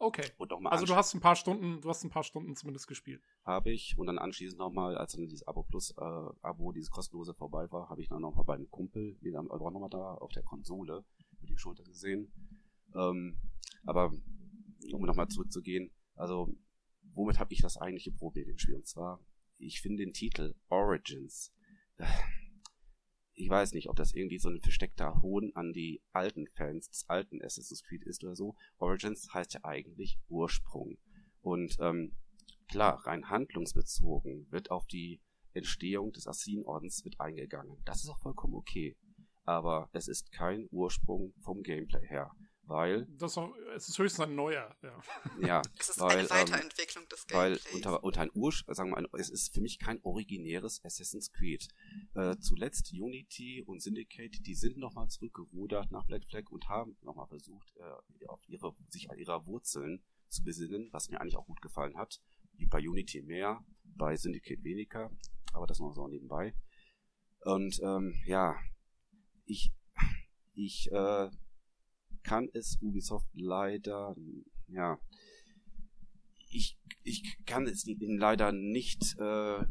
Okay. 0.03 0.25
also 0.65 0.87
du 0.87 0.95
hast 0.97 1.13
ein 1.13 1.21
paar 1.21 1.37
Stunden, 1.37 1.83
du 1.83 1.89
hast 1.91 2.03
ein 2.05 2.11
paar 2.11 2.25
Stunden 2.25 2.57
zumindest 2.57 2.89
gespielt. 2.89 3.23
Habe 3.45 3.71
ich 3.71 3.99
und 3.99 4.07
dann 4.07 4.19
anschließend 4.19 4.59
nochmal, 4.59 4.97
als 4.97 5.13
dann 5.13 5.21
dieses 5.21 5.47
Abo 5.47 5.63
Plus 5.63 5.91
äh, 5.91 6.01
Abo, 6.41 6.73
dieses 6.73 6.91
kostenlose 6.91 7.35
vorbei 7.35 7.71
war, 7.71 7.91
habe 7.91 8.01
ich 8.01 8.09
dann 8.09 8.23
nochmal 8.23 8.47
beim 8.47 8.71
Kumpel, 8.71 9.19
wir 9.21 9.37
haben 9.37 9.51
auch 9.51 9.71
nochmal 9.71 9.91
da 9.91 10.15
auf 10.15 10.33
der 10.33 10.43
Konsole 10.43 11.05
über 11.33 11.47
die 11.47 11.59
Schulter 11.59 11.85
gesehen. 11.85 12.33
Ähm, 12.95 13.37
aber 13.85 14.11
um 14.91 15.03
nochmal 15.03 15.29
zurückzugehen, 15.29 15.91
also 16.15 16.49
womit 17.13 17.39
habe 17.39 17.53
ich 17.53 17.61
das 17.61 17.77
eigentliche 17.77 18.13
Problem 18.13 18.49
im 18.49 18.57
Spiel? 18.57 18.77
Und 18.77 18.87
zwar, 18.87 19.21
ich 19.59 19.83
finde 19.83 20.03
den 20.03 20.15
Titel 20.15 20.55
Origins. 20.71 21.53
Ich 23.35 23.49
weiß 23.49 23.73
nicht, 23.73 23.89
ob 23.89 23.97
das 23.97 24.13
irgendwie 24.13 24.39
so 24.39 24.49
ein 24.49 24.61
versteckter 24.61 25.23
Hohn 25.23 25.53
an 25.55 25.73
die 25.73 26.03
alten 26.13 26.47
Fans 26.49 26.89
des 26.89 27.09
alten 27.09 27.43
Assassin's 27.43 27.83
Creed 27.83 28.05
ist 28.05 28.23
oder 28.23 28.37
so. 28.37 28.55
Origins 28.79 29.33
heißt 29.33 29.55
ja 29.55 29.61
eigentlich 29.65 30.19
Ursprung. 30.29 30.99
Und 31.41 31.77
ähm, 31.81 32.13
klar, 32.69 33.07
rein 33.07 33.31
handlungsbezogen 33.31 34.47
wird 34.51 34.71
auf 34.71 34.87
die 34.87 35.21
Entstehung 35.53 36.13
des 36.13 36.27
Assassinordens 36.27 37.05
wird 37.05 37.19
eingegangen. 37.21 37.77
Das 37.85 38.03
ist 38.03 38.11
auch 38.11 38.21
vollkommen 38.21 38.55
okay. 38.55 38.97
Aber 39.45 39.89
es 39.93 40.07
ist 40.07 40.33
kein 40.33 40.69
Ursprung 40.71 41.33
vom 41.41 41.63
Gameplay 41.63 42.07
her 42.07 42.31
weil. 42.71 43.07
Das 43.19 43.37
auch, 43.37 43.53
es 43.75 43.89
ist 43.89 43.99
höchstens 43.99 44.25
ein 44.25 44.35
neuer, 44.35 44.75
ja. 44.83 45.03
Ja, 45.43 45.63
es 45.79 45.91
ist 45.91 46.01
weil, 46.01 46.21
eine 46.21 46.31
Weiterentwicklung 46.31 47.05
ähm, 47.05 47.09
des 47.09 47.27
Gameplays. 47.27 47.65
Weil 47.67 47.75
unter, 47.75 48.05
unter 48.05 48.21
ein 48.23 48.31
Ur, 48.33 48.53
sagen 48.53 48.91
wir 48.91 49.03
mal, 49.03 49.09
es 49.19 49.29
ist 49.29 49.53
für 49.53 49.61
mich 49.61 49.79
kein 49.79 50.01
originäres 50.03 50.83
Assassin's 50.85 51.33
Creed. 51.33 51.69
Äh, 52.15 52.37
zuletzt 52.39 52.93
Unity 52.93 53.63
und 53.67 53.83
Syndicate, 53.83 54.47
die 54.47 54.55
sind 54.55 54.79
nochmal 54.79 55.09
zurückgerudert 55.09 55.91
nach 55.91 56.07
Black 56.07 56.25
Flag 56.25 56.45
und 56.51 56.69
haben 56.69 56.97
nochmal 57.03 57.27
versucht, 57.27 57.75
äh, 57.77 58.27
auf 58.27 58.41
ihre, 58.49 58.75
sich 58.89 59.11
an 59.11 59.19
ihrer 59.19 59.45
Wurzeln 59.47 60.03
zu 60.29 60.45
besinnen, 60.45 60.89
was 60.93 61.11
mir 61.11 61.21
eigentlich 61.21 61.37
auch 61.37 61.47
gut 61.47 61.61
gefallen 61.61 61.97
hat. 61.99 62.21
Bei 62.69 62.79
Unity 62.79 63.23
mehr, 63.23 63.65
bei 63.83 64.17
Syndicate 64.17 64.63
weniger, 64.63 65.11
aber 65.53 65.67
das 65.67 65.81
noch 65.81 65.93
so 65.95 66.07
nebenbei. 66.07 66.55
Und 67.41 67.81
ähm, 67.83 68.15
ja, 68.27 68.55
ich, 69.47 69.73
ich 70.55 70.93
äh, 70.93 71.31
kann 72.23 72.49
es 72.53 72.79
Ubisoft 72.81 73.29
leider, 73.35 74.15
ja, 74.69 74.99
ich, 76.51 76.79
ich 77.03 77.39
kann 77.47 77.67
es 77.67 77.87
ihnen 77.87 78.19
leider 78.19 78.53
nicht, 78.53 79.17
äh, 79.19 79.65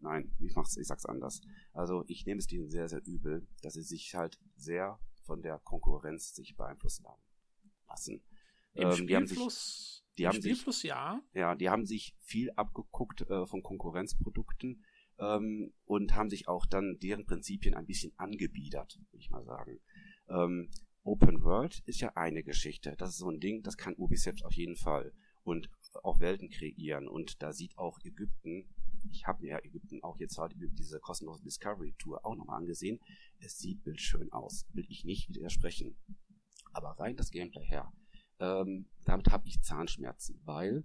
nein, 0.00 0.34
ich 0.38 0.54
mach's, 0.54 0.76
ich 0.76 0.86
sag's 0.86 1.06
anders. 1.06 1.40
Also 1.72 2.04
ich 2.06 2.26
nehme 2.26 2.38
es 2.38 2.46
denen 2.46 2.68
sehr, 2.68 2.88
sehr 2.88 3.04
übel, 3.06 3.46
dass 3.62 3.74
sie 3.74 3.82
sich 3.82 4.14
halt 4.14 4.38
sehr 4.56 4.98
von 5.22 5.42
der 5.42 5.58
Konkurrenz 5.60 6.34
sich 6.34 6.56
beeinflussen 6.56 7.06
haben. 7.06 7.22
lassen. 7.88 8.22
Im 8.74 8.88
ähm, 8.88 8.96
Spielfluss, 8.96 10.04
die 10.18 10.26
haben 10.26 10.40
sich, 10.40 10.42
die 10.42 10.60
haben 10.60 10.72
sich, 10.72 10.82
ja. 10.84 11.22
Ja, 11.34 11.54
die 11.54 11.70
haben 11.70 11.86
sich 11.86 12.16
viel 12.20 12.50
abgeguckt 12.52 13.22
äh, 13.22 13.46
von 13.46 13.62
Konkurrenzprodukten 13.62 14.84
ähm, 15.18 15.72
und 15.84 16.14
haben 16.14 16.30
sich 16.30 16.48
auch 16.48 16.66
dann 16.66 16.98
deren 17.00 17.26
Prinzipien 17.26 17.74
ein 17.74 17.86
bisschen 17.86 18.12
angebiedert, 18.16 18.98
würde 19.10 19.22
ich 19.22 19.30
mal 19.30 19.44
sagen. 19.44 19.80
Ähm, 20.28 20.70
Open 21.02 21.42
World 21.42 21.82
ist 21.86 22.00
ja 22.00 22.12
eine 22.14 22.42
Geschichte. 22.42 22.94
Das 22.96 23.10
ist 23.10 23.18
so 23.18 23.30
ein 23.30 23.40
Ding, 23.40 23.62
das 23.62 23.76
kann 23.76 23.94
Ubisoft 23.96 24.44
auf 24.44 24.52
jeden 24.52 24.76
Fall. 24.76 25.12
Und 25.42 25.70
auch 26.02 26.20
Welten 26.20 26.50
kreieren. 26.50 27.08
Und 27.08 27.42
da 27.42 27.52
sieht 27.52 27.76
auch 27.78 27.98
Ägypten, 28.04 28.68
ich 29.10 29.26
habe 29.26 29.42
mir 29.42 29.64
Ägypten 29.64 30.02
auch 30.02 30.18
jetzt 30.18 30.36
halt 30.38 30.52
über 30.52 30.66
diese 30.66 31.00
kostenlose 31.00 31.42
Discovery 31.42 31.94
Tour 31.98 32.24
auch 32.24 32.36
nochmal 32.36 32.58
angesehen. 32.58 33.00
Es 33.38 33.58
sieht 33.58 33.82
bildschön 33.82 34.30
aus. 34.32 34.66
Will 34.72 34.86
ich 34.88 35.04
nicht 35.04 35.28
widersprechen. 35.30 35.96
Aber 36.72 36.90
rein 36.90 37.16
das 37.16 37.30
Gameplay 37.30 37.64
her. 37.64 37.92
Ähm, 38.38 38.88
damit 39.04 39.30
habe 39.30 39.48
ich 39.48 39.62
Zahnschmerzen, 39.62 40.40
weil 40.44 40.84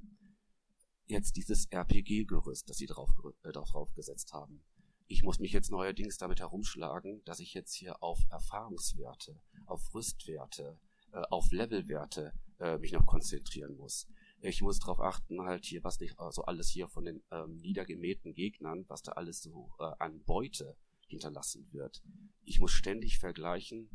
jetzt 1.08 1.35
dieses 1.35 1.68
RPG-Gerüst, 1.72 2.69
das 2.69 2.77
sie 2.77 2.88
drauf, 2.88 3.10
äh, 3.44 3.52
drauf 3.52 3.94
gesetzt 3.94 4.34
haben. 4.34 4.64
Ich 5.08 5.24
muss 5.24 5.40
mich 5.40 5.51
jetzt 5.51 5.69
neuerdings 5.69 6.17
damit 6.17 6.40
herumschlagen, 6.40 7.24
dass 7.25 7.40
ich 7.40 7.53
jetzt 7.53 7.74
hier 7.74 8.01
auf 8.01 8.19
Erfahrungswerte, 8.32 9.40
auf 9.67 9.93
Rüstwerte, 9.93 10.80
äh, 11.11 11.22
auf 11.30 11.51
Levelwerte 11.51 12.34
äh, 12.59 12.77
mich 12.77 12.92
noch 12.92 13.06
konzentrieren 13.06 13.75
muss. 13.75 14.08
Ich 14.42 14.61
muss 14.61 14.80
darauf 14.80 15.00
achten, 15.00 15.42
halt 15.42 15.66
hier, 15.66 15.84
was 15.84 16.00
nicht, 16.00 16.19
also 16.19 16.43
alles 16.45 16.69
hier 16.69 16.88
von 16.88 17.06
den 17.06 17.24
ähm, 17.32 17.58
niedergemähten 17.58 18.34
Gegnern, 18.34 18.85
was 18.88 19.01
da 19.03 19.14
alles 19.14 19.42
so 19.42 19.72
äh, 19.80 19.92
an 20.00 20.24
Beute 20.24 20.75
hinterlassen 21.08 21.67
wird. 21.72 22.01
Ich 22.43 22.59
muss 22.59 22.72
ständig 22.72 23.19
vergleichen, 23.19 23.90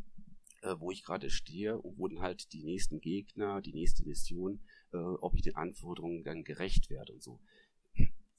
äh, 0.62 0.74
wo 0.78 0.90
ich 0.90 1.04
gerade 1.04 1.30
stehe 1.30 1.78
und 1.78 1.98
wo 1.98 2.08
dann 2.08 2.20
halt 2.20 2.52
die 2.52 2.62
nächsten 2.62 3.00
Gegner, 3.00 3.60
die 3.60 3.72
nächste 3.72 4.04
Mission, 4.04 4.60
äh, 4.92 4.96
ob 4.96 5.34
ich 5.34 5.42
den 5.42 5.56
Anforderungen 5.56 6.22
dann 6.22 6.44
gerecht 6.44 6.90
werde 6.90 7.12
und 7.12 7.22
so. 7.22 7.40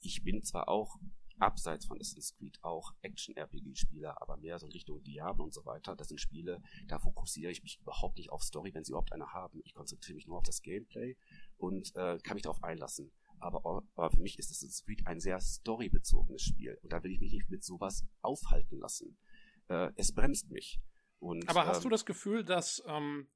Ich 0.00 0.24
bin 0.24 0.42
zwar 0.42 0.68
auch 0.68 0.98
abseits 1.38 1.86
von 1.86 2.00
Assassin's 2.00 2.34
Creed 2.36 2.58
auch 2.62 2.92
Action-RPG-Spieler, 3.02 4.20
aber 4.20 4.36
mehr 4.36 4.58
so 4.58 4.66
in 4.66 4.72
Richtung 4.72 5.02
Diablo 5.02 5.44
und 5.44 5.54
so 5.54 5.64
weiter. 5.64 5.96
Das 5.96 6.08
sind 6.08 6.20
Spiele, 6.20 6.62
da 6.88 6.98
fokussiere 6.98 7.50
ich 7.50 7.62
mich 7.62 7.80
überhaupt 7.80 8.16
nicht 8.16 8.30
auf 8.30 8.42
Story, 8.42 8.74
wenn 8.74 8.84
sie 8.84 8.92
überhaupt 8.92 9.12
eine 9.12 9.32
haben. 9.32 9.60
Ich 9.64 9.74
konzentriere 9.74 10.16
mich 10.16 10.26
nur 10.26 10.38
auf 10.38 10.44
das 10.44 10.62
Gameplay 10.62 11.16
und 11.58 11.94
äh, 11.96 12.18
kann 12.18 12.34
mich 12.34 12.42
darauf 12.42 12.62
einlassen. 12.62 13.12
Aber, 13.38 13.82
aber 13.96 14.10
für 14.10 14.20
mich 14.20 14.38
ist 14.38 14.50
Assassin's 14.50 14.84
Creed 14.84 15.06
ein 15.06 15.20
sehr 15.20 15.40
storybezogenes 15.40 16.42
Spiel 16.42 16.78
und 16.82 16.92
da 16.92 17.02
will 17.02 17.12
ich 17.12 17.20
mich 17.20 17.32
nicht 17.32 17.50
mit 17.50 17.64
sowas 17.64 18.06
aufhalten 18.20 18.78
lassen. 18.78 19.18
Äh, 19.68 19.90
es 19.96 20.12
bremst 20.12 20.50
mich. 20.50 20.80
Und, 21.18 21.48
aber 21.48 21.66
hast 21.66 21.78
ähm, 21.78 21.82
du 21.84 21.88
das 21.88 22.04
Gefühl, 22.04 22.44
dass, 22.44 22.82
ähm, 22.86 23.28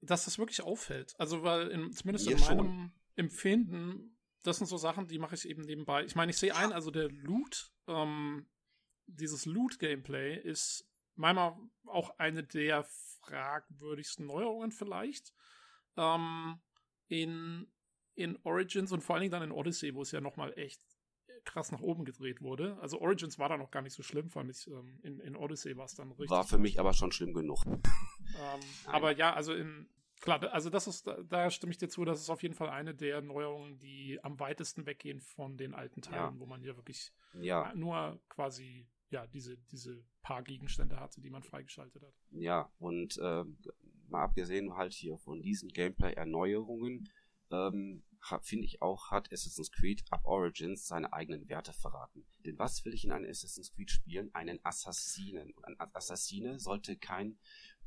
dass 0.00 0.24
das 0.24 0.38
wirklich 0.38 0.62
auffällt? 0.62 1.14
Also, 1.18 1.42
weil 1.42 1.68
in, 1.68 1.92
zumindest 1.92 2.28
in 2.28 2.40
meinem 2.40 2.58
schon. 2.58 2.92
Empfinden 3.16 4.16
das 4.42 4.58
sind 4.58 4.66
so 4.66 4.76
Sachen, 4.76 5.06
die 5.06 5.18
mache 5.18 5.34
ich 5.34 5.48
eben 5.48 5.62
nebenbei. 5.62 6.04
Ich 6.04 6.14
meine, 6.14 6.30
ich 6.30 6.38
sehe 6.38 6.54
ein, 6.54 6.72
also 6.72 6.90
der 6.90 7.10
Loot, 7.10 7.72
ähm, 7.86 8.46
dieses 9.06 9.46
Loot-Gameplay 9.46 10.38
ist 10.40 10.88
meiner 11.14 11.58
auch 11.86 12.18
eine 12.18 12.42
der 12.42 12.84
fragwürdigsten 13.20 14.26
Neuerungen 14.26 14.72
vielleicht. 14.72 15.34
Ähm, 15.96 16.60
in, 17.08 17.66
in 18.14 18.38
Origins 18.44 18.92
und 18.92 19.02
vor 19.02 19.16
allen 19.16 19.22
Dingen 19.22 19.32
dann 19.32 19.42
in 19.42 19.52
Odyssey, 19.52 19.94
wo 19.94 20.02
es 20.02 20.12
ja 20.12 20.20
nochmal 20.20 20.56
echt 20.56 20.80
krass 21.44 21.72
nach 21.72 21.80
oben 21.80 22.04
gedreht 22.04 22.40
wurde. 22.40 22.78
Also 22.80 23.00
Origins 23.00 23.38
war 23.38 23.48
da 23.48 23.56
noch 23.56 23.70
gar 23.70 23.82
nicht 23.82 23.94
so 23.94 24.02
schlimm, 24.02 24.30
fand 24.30 24.50
ich. 24.50 24.66
Ähm, 24.66 25.00
in, 25.02 25.20
in 25.20 25.36
Odyssey 25.36 25.76
war 25.76 25.86
es 25.86 25.94
dann 25.94 26.10
richtig. 26.10 26.30
War 26.30 26.44
für 26.44 26.58
mich 26.58 26.78
aber 26.78 26.92
schon 26.92 27.12
schlimm 27.12 27.34
genug. 27.34 27.64
Ähm, 27.66 27.80
aber 28.86 29.16
ja, 29.16 29.34
also 29.34 29.52
in, 29.52 29.88
Klar, 30.20 30.42
also 30.52 30.68
das 30.68 30.86
ist, 30.86 31.06
da 31.06 31.50
stimme 31.50 31.72
ich 31.72 31.78
dir 31.78 31.88
zu, 31.88 32.04
das 32.04 32.20
ist 32.20 32.30
auf 32.30 32.42
jeden 32.42 32.54
Fall 32.54 32.68
eine 32.68 32.94
der 32.94 33.22
Neuerungen, 33.22 33.78
die 33.78 34.18
am 34.22 34.38
weitesten 34.38 34.84
weggehen 34.84 35.20
von 35.20 35.56
den 35.56 35.74
alten 35.74 36.02
Teilen, 36.02 36.34
ja. 36.34 36.40
wo 36.40 36.46
man 36.46 36.62
ja 36.62 36.76
wirklich 36.76 37.12
ja. 37.40 37.72
nur 37.74 38.20
quasi 38.28 38.86
ja 39.08 39.26
diese, 39.26 39.56
diese 39.56 40.04
paar 40.22 40.42
Gegenstände 40.42 41.00
hatte, 41.00 41.20
die 41.20 41.30
man 41.30 41.42
freigeschaltet 41.42 42.02
hat. 42.02 42.14
Ja, 42.32 42.70
und 42.78 43.16
äh, 43.18 43.44
mal 44.08 44.24
abgesehen 44.24 44.76
halt 44.76 44.92
hier 44.92 45.18
von 45.18 45.40
diesen 45.42 45.70
Gameplay-Erneuerungen, 45.70 47.08
ähm, 47.50 48.02
finde 48.42 48.66
ich 48.66 48.82
auch, 48.82 49.10
hat 49.10 49.32
Assassin's 49.32 49.72
Creed 49.72 50.04
ab 50.10 50.20
Origins 50.24 50.86
seine 50.86 51.12
eigenen 51.12 51.48
Werte 51.48 51.72
verraten. 51.72 52.26
Denn 52.44 52.58
was 52.58 52.84
will 52.84 52.94
ich 52.94 53.04
in 53.04 53.12
einem 53.12 53.28
Assassin's 53.28 53.72
Creed 53.72 53.90
spielen? 53.90 54.32
Einen 54.34 54.60
Assassinen. 54.62 55.52
Und 55.52 55.64
ein 55.64 55.76
Assassine 55.94 56.60
sollte 56.60 56.96
kein 56.96 57.38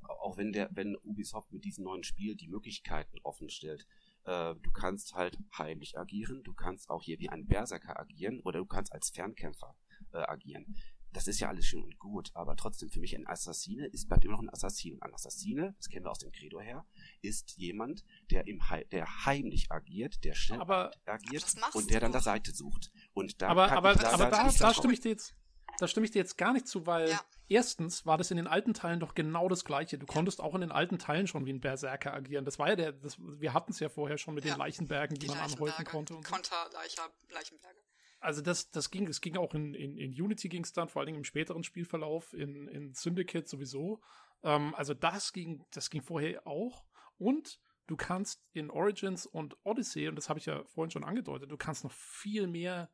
auch 0.10 0.38
wenn 0.38 0.52
der, 0.52 0.70
wenn 0.72 0.96
Ubisoft 1.04 1.52
mit 1.52 1.66
diesem 1.66 1.84
neuen 1.84 2.04
Spiel 2.04 2.36
die 2.36 2.48
Möglichkeiten 2.48 3.18
offen 3.24 3.50
stellt, 3.50 3.88
äh, 4.26 4.56
du 4.56 4.72
kannst 4.72 5.14
halt 5.14 5.38
heimlich 5.58 5.98
agieren, 5.98 6.44
du 6.44 6.54
kannst 6.54 6.90
auch 6.90 7.04
hier 7.04 7.20
wie 7.20 7.30
ein 7.30 7.46
Berserker 7.46 8.00
agieren 8.00 8.40
oder 8.42 8.60
du 8.60 8.66
kannst 8.66 8.94
als 8.94 9.10
Fernkämpfer 9.10 9.76
äh, 10.14 10.18
agieren. 10.18 10.76
Das 11.12 11.28
ist 11.28 11.40
ja 11.40 11.48
alles 11.48 11.68
schön 11.68 11.84
und 11.84 12.00
gut, 12.00 12.32
aber 12.34 12.56
trotzdem 12.56 12.90
für 12.90 13.00
mich 13.00 13.16
ein 13.16 13.28
Assassine 13.28 13.86
ist 13.86 14.08
bleibt 14.08 14.26
immer 14.26 14.34
noch 14.34 14.42
ein 14.42 14.50
Assassine. 14.50 14.96
Und 14.96 15.04
ein 15.04 15.14
Assassine, 15.14 15.76
das 15.78 15.88
kennen 15.90 16.06
wir 16.06 16.10
aus 16.10 16.18
dem 16.18 16.32
Credo 16.32 16.60
her, 16.60 16.88
ist 17.22 17.56
jemand, 17.58 18.04
der 18.32 18.48
im 18.48 18.60
der 18.92 19.26
heimlich 19.26 19.72
agiert, 19.72 20.24
der 20.24 20.34
schnell 20.34 20.60
aber, 20.60 20.92
agiert 21.06 21.46
und 21.74 21.92
der 21.92 22.00
dann 22.00 22.14
der 22.14 22.22
Seite 22.22 22.52
sucht. 22.52 22.92
Und 23.14 23.44
da 23.44 23.50
aber 23.50 23.72
aber, 23.72 23.92
aber 24.12 24.30
da, 24.32 24.52
da 24.52 24.74
stimme 24.74 24.94
ich 24.94 25.02
dir 25.02 25.10
jetzt 25.10 25.36
da 25.80 25.88
stimme 25.88 26.06
ich 26.06 26.12
dir 26.12 26.20
jetzt 26.20 26.38
gar 26.38 26.54
nicht 26.54 26.68
zu, 26.68 26.86
weil 26.86 27.10
ja. 27.10 27.22
erstens 27.50 28.06
war 28.06 28.18
das 28.18 28.32
in 28.32 28.38
den 28.38 28.48
alten 28.48 28.74
Teilen 28.74 29.00
doch 29.00 29.16
genau 29.16 29.50
das 29.50 29.66
Gleiche. 29.66 29.98
Du 29.98 30.06
konntest 30.06 30.42
auch 30.42 30.56
in 30.56 30.62
den 30.62 30.72
alten 30.72 31.00
Teilen 31.00 31.28
schon 31.28 31.46
wie 31.46 31.54
ein 31.54 31.62
Berserker 31.62 32.14
agieren. 32.14 32.46
Das 32.46 32.60
war 32.60 32.70
ja 32.70 32.76
der, 32.76 32.92
das, 32.92 33.18
wir 33.20 33.54
hatten 33.54 33.72
es 33.72 33.80
ja 33.80 33.90
vorher 33.90 34.18
schon 34.18 34.36
mit 34.36 34.46
ja. 34.46 34.54
den 34.54 34.60
Leichenbergen, 34.60 35.18
die, 35.18 35.28
die 35.28 35.34
man 35.34 35.40
anhäufen 35.40 35.86
konnte. 35.86 36.16
Und. 36.16 36.26
Konter, 36.26 36.70
Leicher, 36.74 37.10
Leichenberge. 37.30 37.80
Also 38.20 38.42
das, 38.42 38.72
das 38.72 38.90
ging, 38.90 39.08
es 39.08 39.20
ging 39.20 39.36
auch 39.36 39.54
in, 39.54 39.74
in, 39.74 39.98
in 39.98 40.12
Unity 40.12 40.48
ging 40.48 40.64
es 40.64 40.72
dann, 40.72 40.88
vor 40.88 41.02
allen 41.02 41.08
Dingen 41.08 41.18
im 41.18 41.26
späteren 41.26 41.64
Spielverlauf, 41.64 42.34
in, 42.34 42.70
in 42.70 42.94
Syndicate 42.94 43.50
sowieso. 43.50 44.02
Ähm, 44.44 44.74
also 44.76 44.94
das 44.94 45.34
ging, 45.34 45.66
das 45.72 45.90
ging 45.90 46.02
vorher 46.02 46.48
auch. 46.48 46.86
Und 47.18 47.60
du 47.88 47.98
kannst 47.98 48.42
in 48.54 48.70
Origins 48.70 49.26
und 49.26 49.58
Odyssey, 49.64 50.08
und 50.08 50.16
das 50.16 50.30
habe 50.30 50.40
ich 50.40 50.46
ja 50.46 50.64
vorhin 50.64 50.92
schon 50.92 51.04
angedeutet, 51.04 51.52
du 51.52 51.58
kannst 51.58 51.84
noch 51.84 51.92
viel 51.92 52.48
mehr 52.48 52.90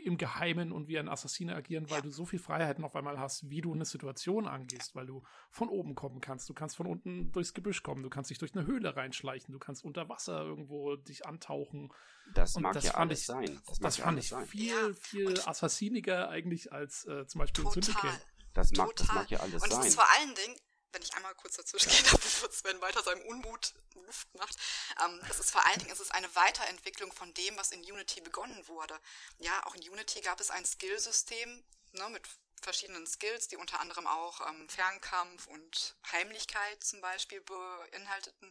im 0.00 0.18
Geheimen 0.18 0.72
und 0.72 0.88
wie 0.88 0.98
ein 0.98 1.08
Assassine 1.08 1.54
agieren, 1.54 1.90
weil 1.90 2.02
du 2.02 2.10
so 2.10 2.24
viel 2.24 2.38
Freiheiten 2.38 2.84
auf 2.84 2.96
einmal 2.96 3.18
hast, 3.18 3.48
wie 3.50 3.60
du 3.60 3.72
eine 3.72 3.84
Situation 3.84 4.46
angehst, 4.46 4.94
weil 4.94 5.06
du 5.06 5.22
von 5.50 5.68
oben 5.68 5.94
kommen 5.94 6.20
kannst, 6.20 6.48
du 6.48 6.54
kannst 6.54 6.76
von 6.76 6.86
unten 6.86 7.32
durchs 7.32 7.54
Gebüsch 7.54 7.82
kommen, 7.82 8.02
du 8.02 8.10
kannst 8.10 8.30
dich 8.30 8.38
durch 8.38 8.54
eine 8.54 8.66
Höhle 8.66 8.96
reinschleichen, 8.96 9.52
du 9.52 9.58
kannst 9.58 9.84
unter 9.84 10.08
Wasser 10.08 10.42
irgendwo 10.42 10.96
dich 10.96 11.26
antauchen. 11.26 11.92
Das 12.34 12.56
und 12.56 12.62
mag 12.62 12.74
das 12.74 12.84
ja 12.84 12.94
alles 12.94 13.20
ich, 13.20 13.26
sein. 13.26 13.60
Das, 13.66 13.78
das 13.78 13.96
fand 13.98 14.18
ich 14.18 14.28
sein. 14.28 14.46
viel, 14.46 14.94
viel 14.94 15.40
assassiniger 15.40 16.28
eigentlich 16.28 16.72
als 16.72 17.04
äh, 17.06 17.26
zum 17.26 17.40
Beispiel 17.40 17.64
Total. 17.64 17.82
Syndicate. 17.82 18.26
Das 18.54 18.72
mag, 18.72 18.96
das 18.96 19.08
mag 19.08 19.30
ja 19.30 19.40
alles 19.40 19.62
und 19.62 19.70
sein. 19.70 19.82
Und 19.82 19.92
vor 19.92 20.06
allen 20.18 20.34
Dingen, 20.34 20.56
wenn 20.96 21.02
ich 21.02 21.14
einmal 21.14 21.34
kurz 21.34 21.56
dazwischen 21.56 21.90
gehe, 22.04 22.12
bevor 22.12 22.50
Sven 22.50 22.80
weiter 22.80 23.02
seinem 23.02 23.20
Unmut 23.26 23.74
Luft 24.06 24.34
macht. 24.34 24.56
Ähm, 25.04 25.20
es 25.28 25.38
ist 25.38 25.50
vor 25.50 25.64
allen 25.66 25.78
Dingen, 25.78 25.90
es 25.90 26.00
ist 26.00 26.14
eine 26.14 26.34
Weiterentwicklung 26.34 27.12
von 27.12 27.32
dem, 27.34 27.56
was 27.58 27.70
in 27.70 27.80
Unity 27.80 28.22
begonnen 28.22 28.66
wurde. 28.66 28.98
Ja, 29.38 29.66
auch 29.66 29.74
in 29.74 29.82
Unity 29.82 30.22
gab 30.22 30.40
es 30.40 30.50
ein 30.50 30.64
Skillsystem 30.64 31.62
ne, 31.92 32.08
mit 32.08 32.26
verschiedenen 32.62 33.06
Skills, 33.06 33.48
die 33.48 33.56
unter 33.56 33.80
anderem 33.80 34.06
auch 34.06 34.40
ähm, 34.48 34.68
Fernkampf 34.70 35.46
und 35.48 35.96
Heimlichkeit 36.12 36.82
zum 36.82 37.02
Beispiel 37.02 37.42
beinhalteten. 37.42 38.50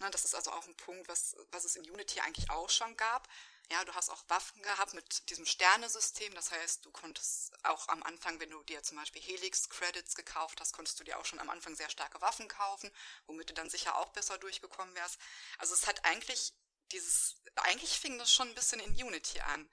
Ne, 0.00 0.10
das 0.10 0.26
ist 0.26 0.34
also 0.34 0.50
auch 0.50 0.66
ein 0.66 0.76
Punkt, 0.76 1.08
was, 1.08 1.36
was 1.52 1.64
es 1.64 1.76
in 1.76 1.90
Unity 1.90 2.20
eigentlich 2.20 2.50
auch 2.50 2.68
schon 2.68 2.96
gab. 2.98 3.28
Ja, 3.70 3.84
du 3.84 3.94
hast 3.94 4.08
auch 4.08 4.24
Waffen 4.28 4.62
gehabt 4.62 4.94
mit 4.94 5.28
diesem 5.28 5.44
Sternesystem. 5.44 6.34
Das 6.34 6.50
heißt, 6.50 6.86
du 6.86 6.90
konntest 6.90 7.52
auch 7.64 7.88
am 7.88 8.02
Anfang, 8.02 8.40
wenn 8.40 8.50
du 8.50 8.62
dir 8.62 8.82
zum 8.82 8.96
Beispiel 8.96 9.20
Helix-Credits 9.20 10.14
gekauft 10.14 10.60
hast, 10.60 10.72
konntest 10.72 10.98
du 10.98 11.04
dir 11.04 11.18
auch 11.18 11.26
schon 11.26 11.38
am 11.38 11.50
Anfang 11.50 11.76
sehr 11.76 11.90
starke 11.90 12.20
Waffen 12.22 12.48
kaufen, 12.48 12.90
womit 13.26 13.50
du 13.50 13.54
dann 13.54 13.68
sicher 13.68 13.96
auch 13.96 14.08
besser 14.10 14.38
durchgekommen 14.38 14.94
wärst. 14.94 15.18
Also 15.58 15.74
es 15.74 15.86
hat 15.86 16.02
eigentlich 16.06 16.54
dieses, 16.92 17.42
eigentlich 17.56 17.98
fing 17.98 18.18
das 18.18 18.32
schon 18.32 18.48
ein 18.48 18.54
bisschen 18.54 18.80
in 18.80 18.92
Unity 18.92 19.40
an. 19.40 19.70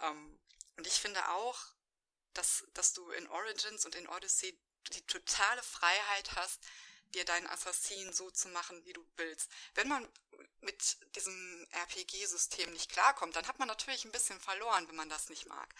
Ähm, 0.00 0.38
und 0.76 0.86
ich 0.86 1.00
finde 1.00 1.26
auch, 1.30 1.58
dass, 2.34 2.66
dass 2.74 2.92
du 2.92 3.10
in 3.12 3.26
Origins 3.28 3.86
und 3.86 3.94
in 3.94 4.08
Odyssey 4.08 4.60
die 4.92 5.06
totale 5.06 5.62
Freiheit 5.62 6.36
hast, 6.36 6.60
dir 7.14 7.24
deinen 7.24 7.46
Assassin 7.46 8.12
so 8.12 8.30
zu 8.30 8.48
machen, 8.48 8.84
wie 8.84 8.92
du 8.92 9.06
willst. 9.16 9.50
Wenn 9.74 9.88
man 9.88 10.06
mit 10.60 10.98
diesem 11.14 11.66
RPG-System 11.72 12.72
nicht 12.72 12.90
klarkommt, 12.90 13.36
dann 13.36 13.46
hat 13.46 13.58
man 13.58 13.68
natürlich 13.68 14.04
ein 14.04 14.12
bisschen 14.12 14.40
verloren, 14.40 14.86
wenn 14.88 14.96
man 14.96 15.08
das 15.08 15.28
nicht 15.28 15.46
mag. 15.46 15.74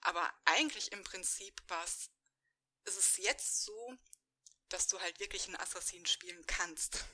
Aber 0.00 0.32
eigentlich 0.44 0.92
im 0.92 1.02
Prinzip 1.04 1.62
was, 1.68 2.10
ist 2.84 2.98
es 2.98 3.16
jetzt 3.18 3.64
so, 3.64 3.96
dass 4.68 4.88
du 4.88 5.00
halt 5.00 5.20
wirklich 5.20 5.46
einen 5.46 5.56
Assassin 5.56 6.04
spielen 6.06 6.44
kannst. 6.46 7.04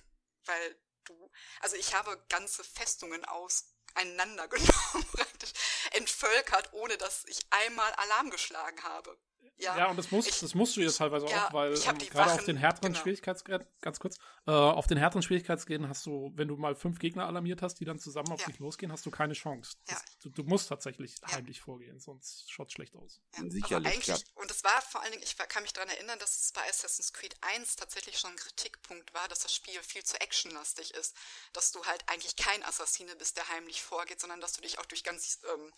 Weil 0.44 0.76
du, 1.04 1.30
also 1.60 1.76
ich 1.76 1.94
habe 1.94 2.22
ganze 2.28 2.64
Festungen 2.64 3.24
auseinandergenommen, 3.24 5.06
praktisch 5.12 5.52
entvölkert, 5.92 6.72
ohne 6.72 6.96
dass 6.98 7.24
ich 7.26 7.40
einmal 7.50 7.92
Alarm 7.94 8.30
geschlagen 8.30 8.82
habe. 8.82 9.16
Ja, 9.60 9.76
ja 9.76 9.86
und 9.90 9.96
das 9.96 10.10
musst, 10.10 10.28
ich, 10.28 10.40
das 10.40 10.54
musst 10.54 10.76
du 10.76 10.80
jetzt 10.80 10.96
teilweise 10.96 11.26
ja, 11.26 11.48
auch, 11.48 11.52
weil 11.52 11.74
ähm, 11.74 11.98
gerade 11.98 12.32
auf 12.32 12.44
den 12.44 12.56
härteren 12.56 12.92
genau. 12.92 13.02
Schwierigkeitsgraden, 13.02 13.66
ganz 13.80 14.00
kurz, 14.00 14.16
äh, 14.46 14.50
auf 14.50 14.86
den 14.86 14.98
härteren 14.98 15.22
Schwierigkeitsgraden 15.22 15.88
hast 15.88 16.06
du, 16.06 16.32
wenn 16.34 16.48
du 16.48 16.56
mal 16.56 16.74
fünf 16.74 16.98
Gegner 16.98 17.26
alarmiert 17.26 17.62
hast, 17.62 17.76
die 17.76 17.84
dann 17.84 17.98
zusammen 17.98 18.32
auf 18.32 18.40
ja. 18.40 18.46
dich 18.46 18.58
losgehen, 18.58 18.90
hast 18.90 19.04
du 19.04 19.10
keine 19.10 19.34
Chance. 19.34 19.76
Das, 19.86 20.02
du, 20.22 20.30
du, 20.30 20.44
musst 20.44 20.68
tatsächlich 20.68 21.16
heimlich 21.30 21.60
vorgehen, 21.60 22.00
sonst 22.00 22.50
schaut 22.50 22.68
es 22.68 22.74
schlecht 22.74 22.96
aus. 22.96 23.20
Sicherlich. 23.48 24.10
Also 24.10 24.24
und 24.36 24.50
es 24.50 24.64
war 24.64 24.80
vor 24.82 25.02
allen 25.02 25.12
Dingen, 25.12 25.22
ich 25.22 25.36
kann 25.36 25.62
mich 25.62 25.72
daran 25.72 25.90
erinnern, 25.90 26.18
dass 26.18 26.40
es 26.40 26.52
bei 26.52 26.62
Assassin's 26.68 27.12
Creed 27.12 27.36
1 27.40 27.76
tatsächlich 27.76 28.18
schon 28.18 28.30
ein 28.30 28.36
Kritikpunkt 28.36 29.12
war, 29.14 29.28
dass 29.28 29.40
das 29.40 29.54
Spiel 29.54 29.80
viel 29.82 30.04
zu 30.04 30.20
actionlastig 30.20 30.94
ist. 30.94 31.14
Dass 31.52 31.72
du 31.72 31.84
halt 31.84 32.02
eigentlich 32.08 32.36
kein 32.36 32.62
Assassine 32.64 33.14
bist, 33.16 33.36
der 33.36 33.48
heimlich 33.48 33.82
vorgeht, 33.82 34.20
sondern 34.20 34.40
dass 34.40 34.52
du 34.52 34.62
dich 34.62 34.78
auch 34.78 34.86
durch 34.86 35.04
ganz 35.04 35.40
ähm, 35.52 35.72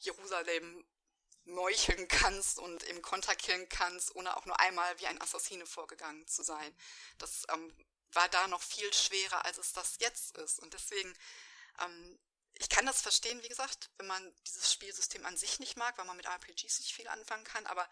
Jerusalem 0.00 0.84
meucheln 1.46 2.08
kannst 2.08 2.58
und 2.58 2.82
im 2.84 3.02
Konter 3.02 3.34
killen 3.34 3.68
kannst, 3.68 4.14
ohne 4.14 4.36
auch 4.36 4.46
nur 4.46 4.58
einmal 4.60 4.98
wie 5.00 5.06
ein 5.06 5.20
Assassine 5.20 5.66
vorgegangen 5.66 6.26
zu 6.26 6.42
sein. 6.42 6.74
Das 7.18 7.46
ähm, 7.52 7.72
war 8.12 8.28
da 8.28 8.48
noch 8.48 8.62
viel 8.62 8.92
schwerer, 8.92 9.44
als 9.44 9.58
es 9.58 9.72
das 9.72 9.98
jetzt 10.00 10.36
ist. 10.38 10.58
Und 10.58 10.74
deswegen, 10.74 11.12
ähm, 11.84 12.18
ich 12.54 12.68
kann 12.68 12.86
das 12.86 13.00
verstehen, 13.00 13.42
wie 13.42 13.48
gesagt, 13.48 13.90
wenn 13.98 14.06
man 14.06 14.32
dieses 14.46 14.72
Spielsystem 14.72 15.24
an 15.24 15.36
sich 15.36 15.60
nicht 15.60 15.76
mag, 15.76 15.96
weil 15.98 16.06
man 16.06 16.16
mit 16.16 16.26
RPGs 16.26 16.80
nicht 16.80 16.92
viel 16.92 17.08
anfangen 17.08 17.44
kann, 17.44 17.66
aber 17.66 17.88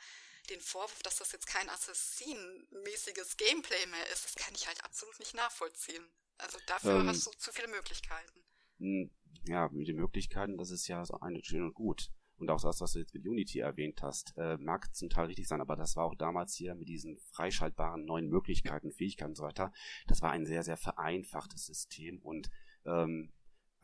den 0.50 0.60
Vorwurf, 0.60 1.02
dass 1.02 1.16
das 1.16 1.32
jetzt 1.32 1.46
kein 1.46 1.68
Assassin-mäßiges 1.70 3.36
Gameplay 3.36 3.86
mehr 3.86 4.06
ist, 4.10 4.24
das 4.24 4.34
kann 4.34 4.54
ich 4.54 4.66
halt 4.66 4.82
absolut 4.84 5.18
nicht 5.18 5.34
nachvollziehen. 5.34 6.04
Also 6.38 6.58
dafür 6.66 7.00
ähm, 7.00 7.08
hast 7.08 7.26
du 7.26 7.30
zu 7.30 7.52
viele 7.52 7.68
Möglichkeiten. 7.68 8.44
Hm, 8.78 9.10
ja, 9.44 9.68
mit 9.70 9.88
den 9.88 9.96
Möglichkeiten, 9.96 10.58
das 10.58 10.70
ist 10.70 10.88
ja 10.88 11.04
so 11.04 11.20
eine 11.20 11.42
schön 11.42 11.62
und 11.62 11.74
gut 11.74 12.10
und 12.38 12.50
auch 12.50 12.60
das, 12.60 12.80
was 12.80 12.92
du 12.92 12.98
jetzt 12.98 13.14
mit 13.14 13.26
Unity 13.26 13.60
erwähnt 13.60 14.02
hast, 14.02 14.34
äh, 14.36 14.56
mag 14.58 14.94
zum 14.94 15.08
Teil 15.08 15.26
richtig 15.26 15.46
sein, 15.46 15.60
aber 15.60 15.76
das 15.76 15.96
war 15.96 16.04
auch 16.04 16.14
damals 16.14 16.54
hier 16.54 16.74
mit 16.74 16.88
diesen 16.88 17.18
freischaltbaren 17.32 18.04
neuen 18.04 18.28
Möglichkeiten, 18.28 18.92
Fähigkeiten 18.92 19.30
und 19.30 19.36
so 19.36 19.44
weiter. 19.44 19.72
Das 20.06 20.22
war 20.22 20.30
ein 20.30 20.46
sehr, 20.46 20.62
sehr 20.62 20.76
vereinfachtes 20.76 21.66
System 21.66 22.18
und 22.18 22.50
ähm, 22.84 23.32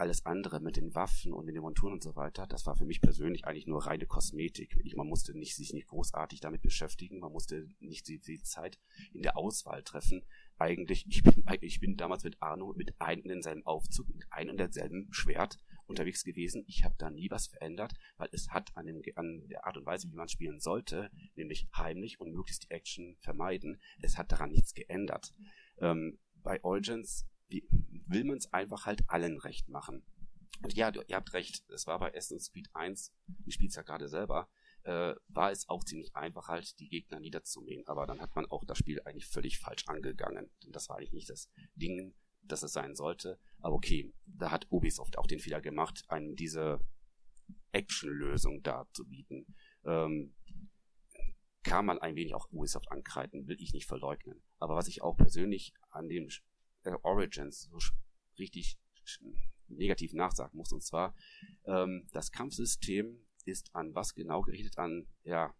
alles 0.00 0.24
andere 0.24 0.60
mit 0.60 0.76
den 0.76 0.94
Waffen 0.94 1.32
und 1.32 1.46
den 1.46 1.60
Monturen 1.60 1.92
und 1.92 2.02
so 2.02 2.16
weiter, 2.16 2.46
das 2.46 2.66
war 2.66 2.74
für 2.74 2.86
mich 2.86 3.02
persönlich 3.02 3.44
eigentlich 3.44 3.66
nur 3.66 3.86
reine 3.86 4.06
Kosmetik. 4.06 4.80
Ich, 4.82 4.96
man 4.96 5.06
musste 5.06 5.36
nicht, 5.36 5.54
sich 5.54 5.74
nicht 5.74 5.88
großartig 5.88 6.40
damit 6.40 6.62
beschäftigen, 6.62 7.20
man 7.20 7.32
musste 7.32 7.68
nicht 7.80 8.08
die, 8.08 8.18
die 8.18 8.42
Zeit 8.42 8.78
in 9.12 9.22
der 9.22 9.36
Auswahl 9.36 9.82
treffen. 9.82 10.24
Eigentlich, 10.58 11.06
ich 11.06 11.22
bin, 11.22 11.44
ich 11.60 11.80
bin 11.80 11.96
damals 11.96 12.24
mit 12.24 12.40
Arno 12.40 12.72
mit 12.76 12.98
einem 13.00 13.28
in 13.30 13.42
seinem 13.42 13.66
Aufzug, 13.66 14.08
mit 14.08 14.24
einem 14.30 14.52
und 14.52 14.56
derselben 14.56 15.08
Schwert 15.12 15.58
unterwegs 15.90 16.24
gewesen. 16.24 16.64
Ich 16.66 16.84
habe 16.84 16.94
da 16.98 17.10
nie 17.10 17.30
was 17.30 17.48
verändert, 17.48 17.92
weil 18.16 18.28
es 18.32 18.50
hat 18.50 18.74
an, 18.76 18.86
dem, 18.86 19.02
an 19.16 19.46
der 19.48 19.66
Art 19.66 19.76
und 19.76 19.86
Weise, 19.86 20.10
wie 20.10 20.16
man 20.16 20.28
spielen 20.28 20.60
sollte, 20.60 21.10
nämlich 21.34 21.68
heimlich 21.76 22.20
und 22.20 22.32
möglichst 22.32 22.64
die 22.64 22.70
Action 22.70 23.16
vermeiden, 23.20 23.80
es 24.00 24.16
hat 24.16 24.32
daran 24.32 24.50
nichts 24.50 24.74
geändert. 24.74 25.34
Ähm, 25.78 26.18
bei 26.42 26.62
Origins 26.64 27.26
will 27.48 28.24
man 28.24 28.38
es 28.38 28.52
einfach 28.52 28.86
halt 28.86 29.02
allen 29.08 29.38
recht 29.38 29.68
machen. 29.68 30.02
Und 30.62 30.74
ja, 30.74 30.92
ihr 31.08 31.16
habt 31.16 31.32
recht, 31.32 31.68
es 31.70 31.86
war 31.86 31.98
bei 31.98 32.14
Assassin's 32.14 32.52
Creed 32.52 32.68
1, 32.74 33.12
ich 33.46 33.54
spiel's 33.54 33.74
ja 33.74 33.82
gerade 33.82 34.08
selber, 34.08 34.48
äh, 34.84 35.14
war 35.28 35.50
es 35.50 35.68
auch 35.68 35.84
ziemlich 35.84 36.14
einfach 36.14 36.48
halt, 36.48 36.78
die 36.78 36.88
Gegner 36.88 37.20
niederzumähen. 37.20 37.86
Aber 37.86 38.06
dann 38.06 38.20
hat 38.20 38.34
man 38.36 38.46
auch 38.46 38.64
das 38.64 38.78
Spiel 38.78 39.00
eigentlich 39.02 39.26
völlig 39.26 39.58
falsch 39.58 39.84
angegangen. 39.86 40.50
Denn 40.64 40.72
das 40.72 40.88
war 40.88 40.96
eigentlich 40.96 41.12
nicht 41.12 41.30
das 41.30 41.50
Ding, 41.74 42.14
dass 42.42 42.62
es 42.62 42.72
sein 42.72 42.94
sollte. 42.94 43.38
Aber 43.60 43.74
okay, 43.74 44.12
da 44.26 44.50
hat 44.50 44.66
Ubisoft 44.70 45.18
auch 45.18 45.26
den 45.26 45.38
Fehler 45.38 45.60
gemacht, 45.60 46.04
einem 46.08 46.34
diese 46.36 46.80
Action-Lösung 47.72 48.62
da 48.62 48.86
zu 48.92 49.06
bieten. 49.06 49.46
Ähm, 49.84 50.34
kann 51.62 51.84
man 51.84 51.98
ein 51.98 52.16
wenig 52.16 52.34
auch 52.34 52.50
Ubisoft 52.52 52.90
ankreiden, 52.90 53.46
will 53.46 53.60
ich 53.60 53.72
nicht 53.72 53.86
verleugnen. 53.86 54.42
Aber 54.58 54.76
was 54.76 54.88
ich 54.88 55.02
auch 55.02 55.16
persönlich 55.16 55.74
an 55.90 56.08
dem 56.08 56.28
äh, 56.84 56.92
Origins 57.02 57.68
so 57.70 57.78
richtig 58.38 58.78
negativ 59.68 60.12
nachsagen 60.14 60.56
muss, 60.56 60.72
und 60.72 60.82
zwar 60.82 61.14
ähm, 61.66 62.08
das 62.12 62.32
Kampfsystem 62.32 63.18
ist 63.44 63.74
an 63.74 63.94
was 63.94 64.14
genau 64.14 64.42
gerichtet? 64.42 64.78
An, 64.78 65.06
ja, 65.22 65.54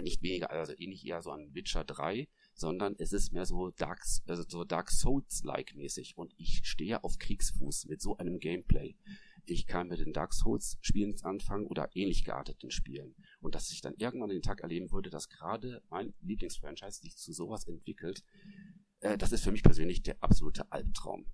nicht 0.00 0.22
weniger, 0.22 0.50
also 0.50 0.72
ähnlich 0.76 1.06
eher 1.06 1.22
so 1.22 1.30
an 1.30 1.54
Witcher 1.54 1.84
3, 1.84 2.28
sondern 2.62 2.94
es 2.98 3.12
ist 3.12 3.32
mehr 3.32 3.44
so 3.44 3.70
Dark, 3.72 4.04
also 4.28 4.44
so 4.48 4.62
Dark 4.62 4.92
Souls-like 4.92 5.74
mäßig 5.74 6.16
und 6.16 6.32
ich 6.38 6.60
stehe 6.62 7.02
auf 7.02 7.18
Kriegsfuß 7.18 7.86
mit 7.86 8.00
so 8.00 8.16
einem 8.18 8.38
Gameplay. 8.38 8.94
Ich 9.44 9.66
kann 9.66 9.88
mit 9.88 9.98
den 9.98 10.12
Dark 10.12 10.32
Souls 10.32 10.78
Spielen 10.80 11.12
anfangen 11.24 11.66
oder 11.66 11.90
ähnlich 11.94 12.24
gearteten 12.24 12.70
Spielen. 12.70 13.16
Und 13.40 13.56
dass 13.56 13.72
ich 13.72 13.80
dann 13.80 13.94
irgendwann 13.96 14.30
den 14.30 14.42
Tag 14.42 14.60
erleben 14.60 14.92
würde, 14.92 15.10
dass 15.10 15.28
gerade 15.28 15.82
mein 15.90 16.14
Lieblingsfranchise 16.20 17.00
sich 17.00 17.16
zu 17.16 17.32
sowas 17.32 17.66
entwickelt, 17.66 18.22
äh, 19.00 19.18
das 19.18 19.32
ist 19.32 19.42
für 19.42 19.50
mich 19.50 19.64
persönlich 19.64 20.04
der 20.04 20.22
absolute 20.22 20.70
Albtraum. 20.70 21.26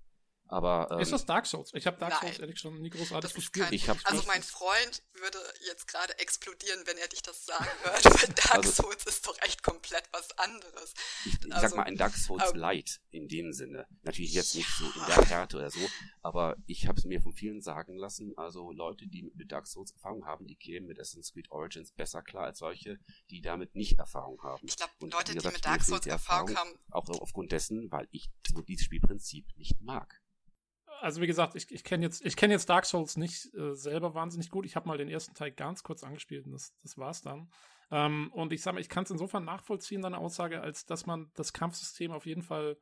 Aber, 0.51 0.87
ähm, 0.91 0.99
ist 0.99 1.11
das 1.11 1.27
Dark 1.27 1.45
Souls? 1.45 1.71
Ich 1.75 1.85
habe 1.85 1.97
Dark 1.97 2.11
Nein. 2.11 2.21
Souls 2.21 2.39
ehrlich 2.39 2.59
schon 2.59 2.81
nie 2.81 2.89
großartig 2.89 3.35
gespielt. 3.35 3.67
Kein, 3.67 3.73
ich 3.73 3.87
also 3.87 4.23
mein 4.25 4.41
Freund 4.41 5.03
würde 5.13 5.37
jetzt 5.67 5.87
gerade 5.87 6.17
explodieren, 6.17 6.81
wenn 6.85 6.97
er 6.97 7.07
dich 7.07 7.21
das 7.21 7.45
sagen 7.45 7.69
hört, 7.83 8.05
weil 8.05 8.33
Dark 8.33 8.55
also, 8.55 8.83
Souls 8.83 9.03
ist 9.05 9.27
doch 9.27 9.37
echt 9.41 9.61
komplett 9.61 10.05
was 10.11 10.31
anderes. 10.39 10.95
Ich, 11.25 11.33
ich 11.33 11.53
also, 11.53 11.67
sag 11.67 11.77
mal 11.77 11.83
ein 11.83 11.97
Dark 11.97 12.15
Souls 12.15 12.51
ähm, 12.51 12.57
Light 12.57 12.99
in 13.11 13.27
dem 13.27 13.53
Sinne. 13.53 13.85
Natürlich 14.01 14.33
jetzt 14.33 14.55
ja. 14.55 14.61
nicht 14.61 14.69
so 14.71 14.85
in 14.85 15.05
der 15.05 15.23
Härte 15.23 15.57
oder 15.57 15.69
so, 15.69 15.87
aber 16.23 16.57
ich 16.65 16.87
habe 16.87 16.97
es 16.97 17.05
mir 17.05 17.21
von 17.21 17.33
vielen 17.33 17.61
sagen 17.61 17.95
lassen, 17.95 18.35
also 18.35 18.71
Leute, 18.71 19.05
die 19.05 19.31
mit 19.35 19.51
Dark 19.51 19.67
Souls 19.67 19.91
Erfahrung 19.91 20.25
haben, 20.25 20.47
die 20.47 20.55
kämen 20.55 20.87
mit 20.87 20.99
Assassin's 20.99 21.31
Creed 21.31 21.51
Origins 21.51 21.91
besser 21.91 22.23
klar 22.23 22.45
als 22.45 22.57
solche, 22.57 22.97
die 23.29 23.41
damit 23.41 23.75
nicht 23.75 23.99
Erfahrung 23.99 24.41
haben. 24.41 24.65
Ich 24.67 24.77
glaube, 24.77 24.93
Leute, 25.01 25.35
gesagt, 25.35 25.53
die 25.53 25.57
mit 25.57 25.65
Dark 25.65 25.83
Souls 25.83 26.07
Erfahrung 26.07 26.55
haben. 26.55 26.71
Auch 26.89 27.07
aufgrund 27.07 27.51
dessen, 27.51 27.91
weil 27.91 28.07
ich 28.09 28.31
so 28.47 28.61
dieses 28.61 28.85
Spielprinzip 28.85 29.45
nicht 29.55 29.79
mag 29.81 30.18
also 31.01 31.21
wie 31.21 31.27
gesagt, 31.27 31.55
ich, 31.55 31.71
ich 31.71 31.83
kenne 31.83 32.05
jetzt, 32.05 32.25
ich 32.25 32.35
kenne 32.35 32.53
jetzt 32.53 32.69
Dark 32.69 32.85
Souls 32.85 33.17
nicht 33.17 33.53
äh, 33.53 33.73
selber 33.73 34.13
wahnsinnig 34.13 34.49
gut. 34.49 34.65
Ich 34.65 34.75
habe 34.75 34.87
mal 34.87 34.97
den 34.97 35.09
ersten 35.09 35.33
Teil 35.33 35.51
ganz 35.51 35.83
kurz 35.83 36.03
angespielt 36.03 36.45
und 36.45 36.51
das, 36.51 36.75
das 36.81 36.97
war's 36.97 37.21
dann. 37.21 37.49
Ähm, 37.91 38.31
und 38.33 38.53
ich 38.53 38.61
sage 38.61 38.75
mal, 38.75 38.81
ich 38.81 38.89
kann 38.89 39.03
es 39.03 39.11
insofern 39.11 39.45
nachvollziehen, 39.45 40.01
deine 40.01 40.17
Aussage, 40.17 40.61
als 40.61 40.85
dass 40.85 41.05
man 41.05 41.31
das 41.35 41.53
Kampfsystem 41.53 42.11
auf 42.11 42.25
jeden 42.25 42.43
Fall 42.43 42.77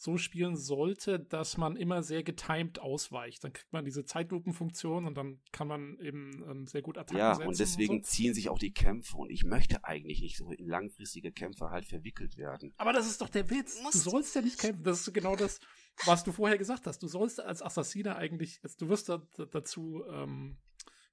so 0.00 0.16
spielen 0.16 0.56
sollte, 0.56 1.18
dass 1.18 1.56
man 1.56 1.74
immer 1.74 2.04
sehr 2.04 2.22
getimed 2.22 2.78
ausweicht. 2.78 3.42
Dann 3.42 3.52
kriegt 3.52 3.72
man 3.72 3.84
diese 3.84 4.04
Zeitlupenfunktion 4.04 5.06
und 5.06 5.16
dann 5.16 5.40
kann 5.50 5.66
man 5.66 5.98
eben 5.98 6.44
ähm, 6.48 6.66
sehr 6.68 6.82
gut 6.82 6.96
Attacken 6.96 7.18
ja, 7.18 7.34
setzen. 7.34 7.42
Ja, 7.42 7.48
und 7.48 7.58
deswegen 7.58 7.94
und 7.96 8.06
so. 8.06 8.10
ziehen 8.12 8.32
sich 8.32 8.48
auch 8.48 8.60
die 8.60 8.72
Kämpfe 8.72 9.16
und 9.16 9.30
ich 9.30 9.42
möchte 9.42 9.84
eigentlich 9.84 10.20
nicht 10.20 10.36
so 10.36 10.52
in 10.52 10.68
langfristige 10.68 11.32
Kämpfe 11.32 11.70
halt 11.70 11.84
verwickelt 11.84 12.36
werden. 12.36 12.72
Aber 12.76 12.92
das 12.92 13.08
ist 13.08 13.20
doch 13.20 13.28
der 13.28 13.50
Witz. 13.50 13.82
Du 13.90 13.98
sollst 13.98 14.36
ja 14.36 14.40
nicht 14.40 14.60
kämpfen. 14.60 14.84
Das 14.84 15.00
ist 15.00 15.12
genau 15.12 15.34
das, 15.34 15.58
was 16.04 16.24
du 16.24 16.32
vorher 16.32 16.58
gesagt 16.58 16.86
hast. 16.86 17.02
Du 17.02 17.08
sollst 17.08 17.40
als 17.40 17.62
Assassiner 17.62 18.16
eigentlich, 18.16 18.60
du 18.78 18.88
wirst 18.88 19.08
da, 19.08 19.22
dazu 19.50 20.04
ähm, 20.10 20.58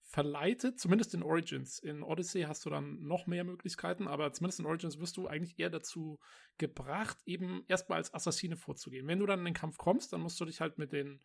verleitet, 0.04 0.80
zumindest 0.80 1.14
in 1.14 1.24
Origins. 1.24 1.80
In 1.80 2.04
Odyssey 2.04 2.44
hast 2.44 2.66
du 2.66 2.70
dann 2.70 3.02
noch 3.02 3.28
mehr 3.28 3.44
Möglichkeiten, 3.44 4.08
aber 4.08 4.32
zumindest 4.32 4.60
in 4.60 4.66
Origins 4.66 5.00
wirst 5.00 5.18
du 5.18 5.28
eigentlich 5.28 5.60
eher 5.60 5.70
dazu 5.70 6.20
gebracht, 6.58 7.18
eben 7.26 7.64
erstmal 7.68 7.98
als 7.98 8.14
Assassine 8.14 8.56
vorzugehen. 8.56 9.08
Wenn 9.08 9.20
du 9.20 9.26
dann 9.26 9.40
in 9.40 9.46
den 9.46 9.54
Kampf 9.54 9.78
kommst, 9.78 10.14
dann 10.14 10.22
musst 10.22 10.40
du 10.40 10.46
dich 10.46 10.62
halt 10.62 10.78
mit 10.78 10.94
den 10.94 11.20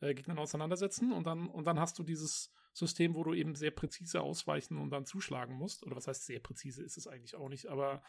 äh, 0.00 0.14
Gegnern 0.14 0.38
auseinandersetzen 0.38 1.12
und 1.12 1.26
dann, 1.26 1.48
und 1.48 1.66
dann 1.66 1.80
hast 1.80 1.98
du 1.98 2.02
dieses 2.02 2.52
System, 2.72 3.14
wo 3.14 3.24
du 3.24 3.34
eben 3.34 3.56
sehr 3.56 3.72
präzise 3.72 4.20
ausweichen 4.20 4.78
und 4.78 4.90
dann 4.90 5.06
zuschlagen 5.06 5.56
musst. 5.56 5.84
Oder 5.84 5.96
was 5.96 6.06
heißt 6.06 6.24
sehr 6.24 6.40
präzise 6.40 6.82
ist 6.82 6.96
es 6.96 7.08
eigentlich 7.08 7.34
auch 7.34 7.48
nicht, 7.48 7.66
aber 7.66 8.02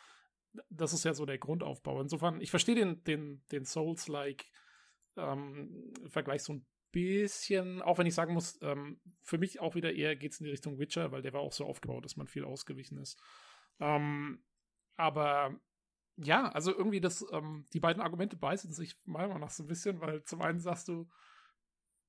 das 0.70 0.94
ist 0.94 1.04
ja 1.04 1.14
so 1.14 1.26
der 1.26 1.40
Grundaufbau. 1.40 2.00
Insofern, 2.02 2.42
ich 2.42 2.52
verstehe 2.52 2.76
den, 2.76 3.04
den, 3.04 3.44
den 3.52 3.66
Souls-like 3.66 4.46
ähm, 5.18 5.94
Vergleich 6.08 6.44
so 6.44 6.54
ein 6.54 6.66
bisschen, 6.92 7.82
auch 7.82 7.98
wenn 7.98 8.08
ich 8.08 8.16
sagen 8.16 8.34
muss, 8.34 8.60
ähm, 8.62 9.00
für 9.22 9.38
mich 9.38 9.60
auch 9.60 9.76
wieder 9.76 9.94
eher 9.94 10.16
geht 10.16 10.34
es 10.34 10.40
in 10.40 10.46
die 10.46 10.52
Richtung 10.52 10.80
Witcher, 10.80 11.12
weil 11.12 11.22
der 11.22 11.34
war 11.34 11.42
auch 11.42 11.54
so 11.54 11.66
aufgebaut, 11.66 12.06
dass 12.06 12.18
man 12.18 12.28
viel 12.28 12.44
ausgewichen 12.44 12.98
ist. 12.98 13.20
Ähm, 13.80 14.44
aber 14.98 15.60
ja, 16.18 16.50
also 16.50 16.76
irgendwie 16.76 17.02
das, 17.02 17.26
ähm, 17.32 17.66
die 17.74 17.80
beiden 17.80 18.02
Argumente 18.02 18.36
beißen 18.36 18.74
sich 18.74 18.96
meiner 19.06 19.30
Meinung 19.30 19.42
nach 19.42 19.50
so 19.50 19.64
ein 19.64 19.68
bisschen, 19.68 20.02
weil 20.02 20.24
zum 20.24 20.42
einen 20.42 20.60
sagst 20.60 20.88
du, 20.88 21.10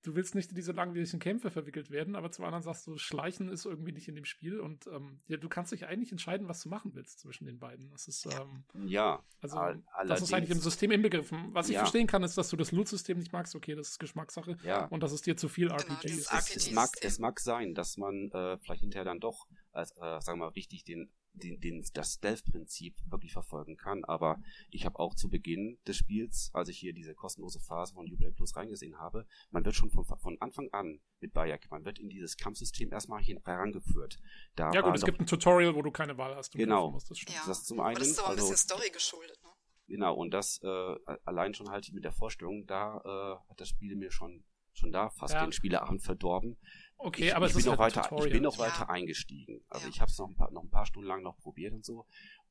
du 0.02 0.14
willst 0.14 0.34
nicht 0.34 0.50
in 0.50 0.56
diese 0.56 0.72
langwierigen 0.72 1.18
Kämpfe 1.18 1.50
verwickelt 1.50 1.90
werden, 1.90 2.16
aber 2.16 2.30
zum 2.30 2.44
anderen 2.44 2.62
sagst 2.62 2.86
du, 2.86 2.98
Schleichen 2.98 3.48
ist 3.48 3.64
irgendwie 3.64 3.92
nicht 3.92 4.08
in 4.08 4.14
dem 4.14 4.24
Spiel 4.24 4.60
und 4.60 4.86
ähm, 4.88 5.18
ja, 5.28 5.36
du 5.36 5.48
kannst 5.48 5.72
dich 5.72 5.86
eigentlich 5.86 6.10
entscheiden, 6.10 6.48
was 6.48 6.62
du 6.62 6.68
machen 6.68 6.94
willst 6.94 7.20
zwischen 7.20 7.46
den 7.46 7.58
beiden. 7.58 7.90
Das 7.90 8.08
ist 8.08 8.26
ähm, 8.26 8.64
ja, 8.86 9.22
also 9.40 9.58
das 10.06 10.22
ist 10.22 10.32
eigentlich 10.32 10.50
im 10.50 10.60
System 10.60 10.90
inbegriffen. 10.90 11.54
Was 11.54 11.68
ich 11.68 11.74
ja. 11.74 11.80
verstehen 11.80 12.06
kann, 12.06 12.22
ist, 12.22 12.36
dass 12.36 12.48
du 12.50 12.56
das 12.56 12.72
Loot-System 12.72 13.18
nicht 13.18 13.32
magst. 13.32 13.54
Okay, 13.54 13.74
das 13.74 13.90
ist 13.90 13.98
Geschmackssache 13.98 14.56
ja. 14.64 14.86
und 14.86 15.02
dass 15.02 15.12
es 15.12 15.22
dir 15.22 15.36
zu 15.36 15.48
viel 15.48 15.70
RPG 15.70 16.08
genau, 16.08 16.18
ist. 16.18 16.32
Es, 16.32 16.56
es, 16.56 16.70
mag, 16.72 16.90
es 17.00 17.18
mag 17.18 17.40
sein, 17.40 17.74
dass 17.74 17.96
man 17.96 18.30
äh, 18.32 18.58
vielleicht 18.58 18.80
hinterher 18.80 19.04
dann 19.04 19.20
doch 19.20 19.46
als, 19.72 19.92
äh, 19.92 20.20
sagen 20.20 20.38
wir 20.38 20.46
mal, 20.46 20.48
richtig 20.48 20.84
den 20.84 21.10
den, 21.34 21.60
den, 21.60 21.84
das 21.94 22.14
Stealth-Prinzip 22.14 22.94
wirklich 23.08 23.32
verfolgen 23.32 23.76
kann. 23.76 24.04
Aber 24.04 24.40
ich 24.70 24.84
habe 24.84 24.98
auch 24.98 25.14
zu 25.14 25.28
Beginn 25.28 25.78
des 25.86 25.96
Spiels, 25.96 26.50
als 26.52 26.68
ich 26.68 26.78
hier 26.78 26.92
diese 26.92 27.14
kostenlose 27.14 27.60
Phase 27.60 27.94
von 27.94 28.10
Uplay 28.10 28.30
Plus 28.30 28.56
reingesehen 28.56 28.98
habe, 28.98 29.26
man 29.50 29.64
wird 29.64 29.74
schon 29.74 29.90
von, 29.90 30.04
von 30.04 30.36
Anfang 30.40 30.68
an 30.72 31.00
mit 31.20 31.32
Bayek, 31.32 31.70
man 31.70 31.84
wird 31.84 31.98
in 31.98 32.08
dieses 32.08 32.36
Kampfsystem 32.36 32.92
erstmal 32.92 33.22
herangeführt. 33.22 34.18
Da 34.56 34.72
ja 34.72 34.80
gut, 34.80 34.94
es 34.94 35.04
gibt 35.04 35.20
ein 35.20 35.26
Tutorial, 35.26 35.74
wo 35.74 35.82
du 35.82 35.90
keine 35.90 36.16
Wahl 36.18 36.34
hast. 36.34 36.52
Genau. 36.52 36.90
Musst, 36.90 37.10
das, 37.10 37.20
ja. 37.22 37.40
das 37.46 37.64
zum 37.64 37.80
einen. 37.80 37.96
Aber 37.96 38.00
das 38.00 38.08
ist 38.08 38.18
aber 38.18 38.28
ein 38.28 38.38
also, 38.38 38.50
bisschen 38.50 38.68
Story 38.68 38.90
geschuldet, 38.90 39.38
ne? 39.42 39.48
Genau, 39.88 40.14
und 40.14 40.32
das 40.32 40.60
äh, 40.62 40.96
allein 41.24 41.54
schon 41.54 41.68
halt 41.68 41.92
mit 41.92 42.04
der 42.04 42.12
Vorstellung, 42.12 42.66
da 42.66 42.98
äh, 43.04 43.50
hat 43.50 43.60
das 43.60 43.68
Spiel 43.68 43.96
mir 43.96 44.10
schon 44.10 44.44
schon 44.74 44.92
da 44.92 45.10
fast 45.10 45.34
ja. 45.34 45.44
den 45.44 45.52
Spieleabend 45.52 46.02
verdorben. 46.02 46.56
Okay, 46.98 47.28
ich, 47.28 47.36
aber 47.36 47.46
ich 47.46 47.50
es 47.50 47.56
bin 47.56 47.60
ist 47.60 47.66
noch 47.66 47.78
halt 47.78 47.96
weiter, 47.96 48.24
Ich 48.24 48.32
bin 48.32 48.42
noch 48.42 48.58
weiter 48.58 48.80
ja. 48.80 48.88
eingestiegen. 48.88 49.64
Also 49.68 49.86
ja. 49.86 49.90
ich 49.90 50.00
habe 50.00 50.10
es 50.10 50.18
noch, 50.18 50.28
ein 50.28 50.36
paar, 50.36 50.50
noch 50.52 50.62
ein 50.62 50.70
paar 50.70 50.86
Stunden 50.86 51.08
lang 51.08 51.22
noch 51.22 51.36
probiert 51.38 51.72
und 51.72 51.84
so. 51.84 52.06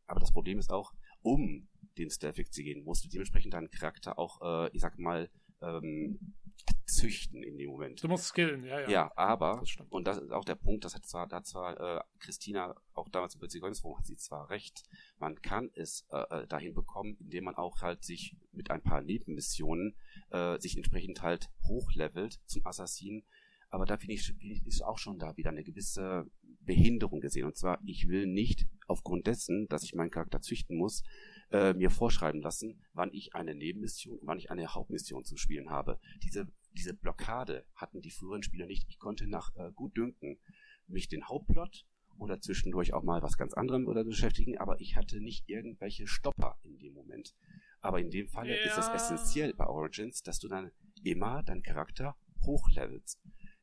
Aber 0.08 0.20
das 0.20 0.32
Problem 0.32 0.60
ist 0.60 0.72
auch, 0.72 0.94
um 1.22 1.68
den 1.98 2.10
Stealth 2.10 2.54
zu 2.54 2.64
gehen, 2.64 2.84
musst 2.84 3.06
du 3.06 3.10
dementsprechend 3.10 3.54
deinen 3.54 3.72
Charakter 3.72 4.18
auch, 4.20 4.42
äh, 4.42 4.70
ich 4.74 4.82
sag 4.82 4.98
mal, 4.98 5.30
ähm, 5.62 6.20
züchten 6.86 7.42
in 7.44 7.58
dem 7.58 7.70
Moment. 7.70 8.04
Du 8.04 8.08
musst 8.08 8.26
skillen, 8.26 8.66
ja, 8.66 8.82
ja. 8.82 8.90
Ja, 8.90 9.12
aber, 9.16 9.62
das 9.62 9.88
und 9.90 10.06
das 10.06 10.18
ist 10.18 10.32
auch 10.32 10.44
der 10.44 10.56
Punkt, 10.56 10.84
das 10.84 10.94
hat 10.94 11.06
zwar, 11.06 11.28
da 11.28 11.38
hat 11.38 11.46
zwar 11.46 11.80
äh, 11.80 12.02
Christina 12.20 12.76
auch 12.94 13.10
damals 13.10 13.36
im 13.36 13.42
Beziehungsforum 13.42 13.98
hat 13.98 14.06
sie 14.06 14.18
zwar 14.18 14.50
recht, 14.50 14.84
man 15.18 15.42
kann 15.42 15.72
es 15.74 16.06
äh, 16.12 16.42
äh, 16.42 16.48
dahin 16.48 16.74
bekommen, 16.74 17.18
indem 17.20 17.46
man 17.46 17.56
auch 17.56 17.82
halt 17.82 18.04
sich 18.04 18.36
mit 18.52 18.72
ein 18.72 18.82
paar 18.82 19.02
Nebenmissionen 19.02 19.96
äh, 20.32 20.60
sich 20.60 20.76
entsprechend 20.76 21.22
halt 21.22 21.50
hochlevelt 21.68 22.40
zum 22.46 22.66
Assassin, 22.66 23.24
aber 23.72 23.86
da 23.86 23.98
finde 23.98 24.14
ich, 24.14 24.34
ist 24.66 24.84
auch 24.84 24.98
schon 24.98 25.18
da 25.18 25.36
wieder 25.38 25.50
eine 25.50 25.64
gewisse 25.64 26.30
Behinderung 26.66 27.22
gesehen. 27.22 27.46
Und 27.46 27.58
zwar, 27.58 27.80
ich 27.86 28.08
will 28.10 28.28
nicht 28.28 28.68
aufgrund 28.86 29.28
dessen, 29.28 29.68
dass 29.70 29.84
ich 29.84 29.96
meinen 29.96 30.12
Charakter 30.12 30.42
züchten 30.42 30.78
muss, 30.78 31.04
äh, 31.52 31.74
mir 31.74 31.90
vorschreiben 31.90 32.42
lassen, 32.42 32.82
wann 32.94 33.14
ich 33.14 33.34
eine 33.34 33.56
Nebenmission, 33.56 34.20
wann 34.24 34.38
ich 34.38 34.52
eine 34.52 34.68
Hauptmission 34.68 35.24
zu 35.24 35.38
spielen 35.38 35.70
habe. 35.70 36.00
Diese, 36.22 36.48
diese 36.74 36.94
Blockade 36.94 37.66
hatten 37.74 38.02
die 38.02 38.12
früheren 38.12 38.44
Spieler 38.44 38.68
nicht. 38.68 38.86
Ich 38.90 39.00
konnte 39.00 39.26
nach 39.26 39.56
äh, 39.56 39.72
Gutdünken 39.74 40.38
mich 40.88 41.08
den 41.08 41.28
Hauptplot 41.28 41.86
oder 42.18 42.42
zwischendurch 42.42 42.94
auch 42.94 43.04
mal 43.04 43.22
was 43.22 43.38
ganz 43.38 43.54
anderem 43.54 43.88
oder 43.88 44.04
beschäftigen, 44.04 44.58
aber 44.58 44.80
ich 44.82 44.98
hatte 44.98 45.22
nicht 45.22 45.50
irgendwelche 45.50 46.08
Stopper 46.08 46.60
in 46.64 46.78
dem 46.78 46.94
Moment. 46.94 47.34
Aber 47.80 48.00
in 48.00 48.12
dem 48.12 48.28
Falle 48.28 48.56
ja. 48.56 48.66
ist 48.66 48.78
es 48.78 48.90
essentiell 48.90 49.54
bei 49.54 49.66
Origins, 49.66 50.22
dass 50.24 50.40
du 50.40 50.50
dann 50.50 50.72
immer 51.04 51.42
deinen 51.42 51.64
Charakter 51.64 52.18
hochlevelst. 52.46 53.20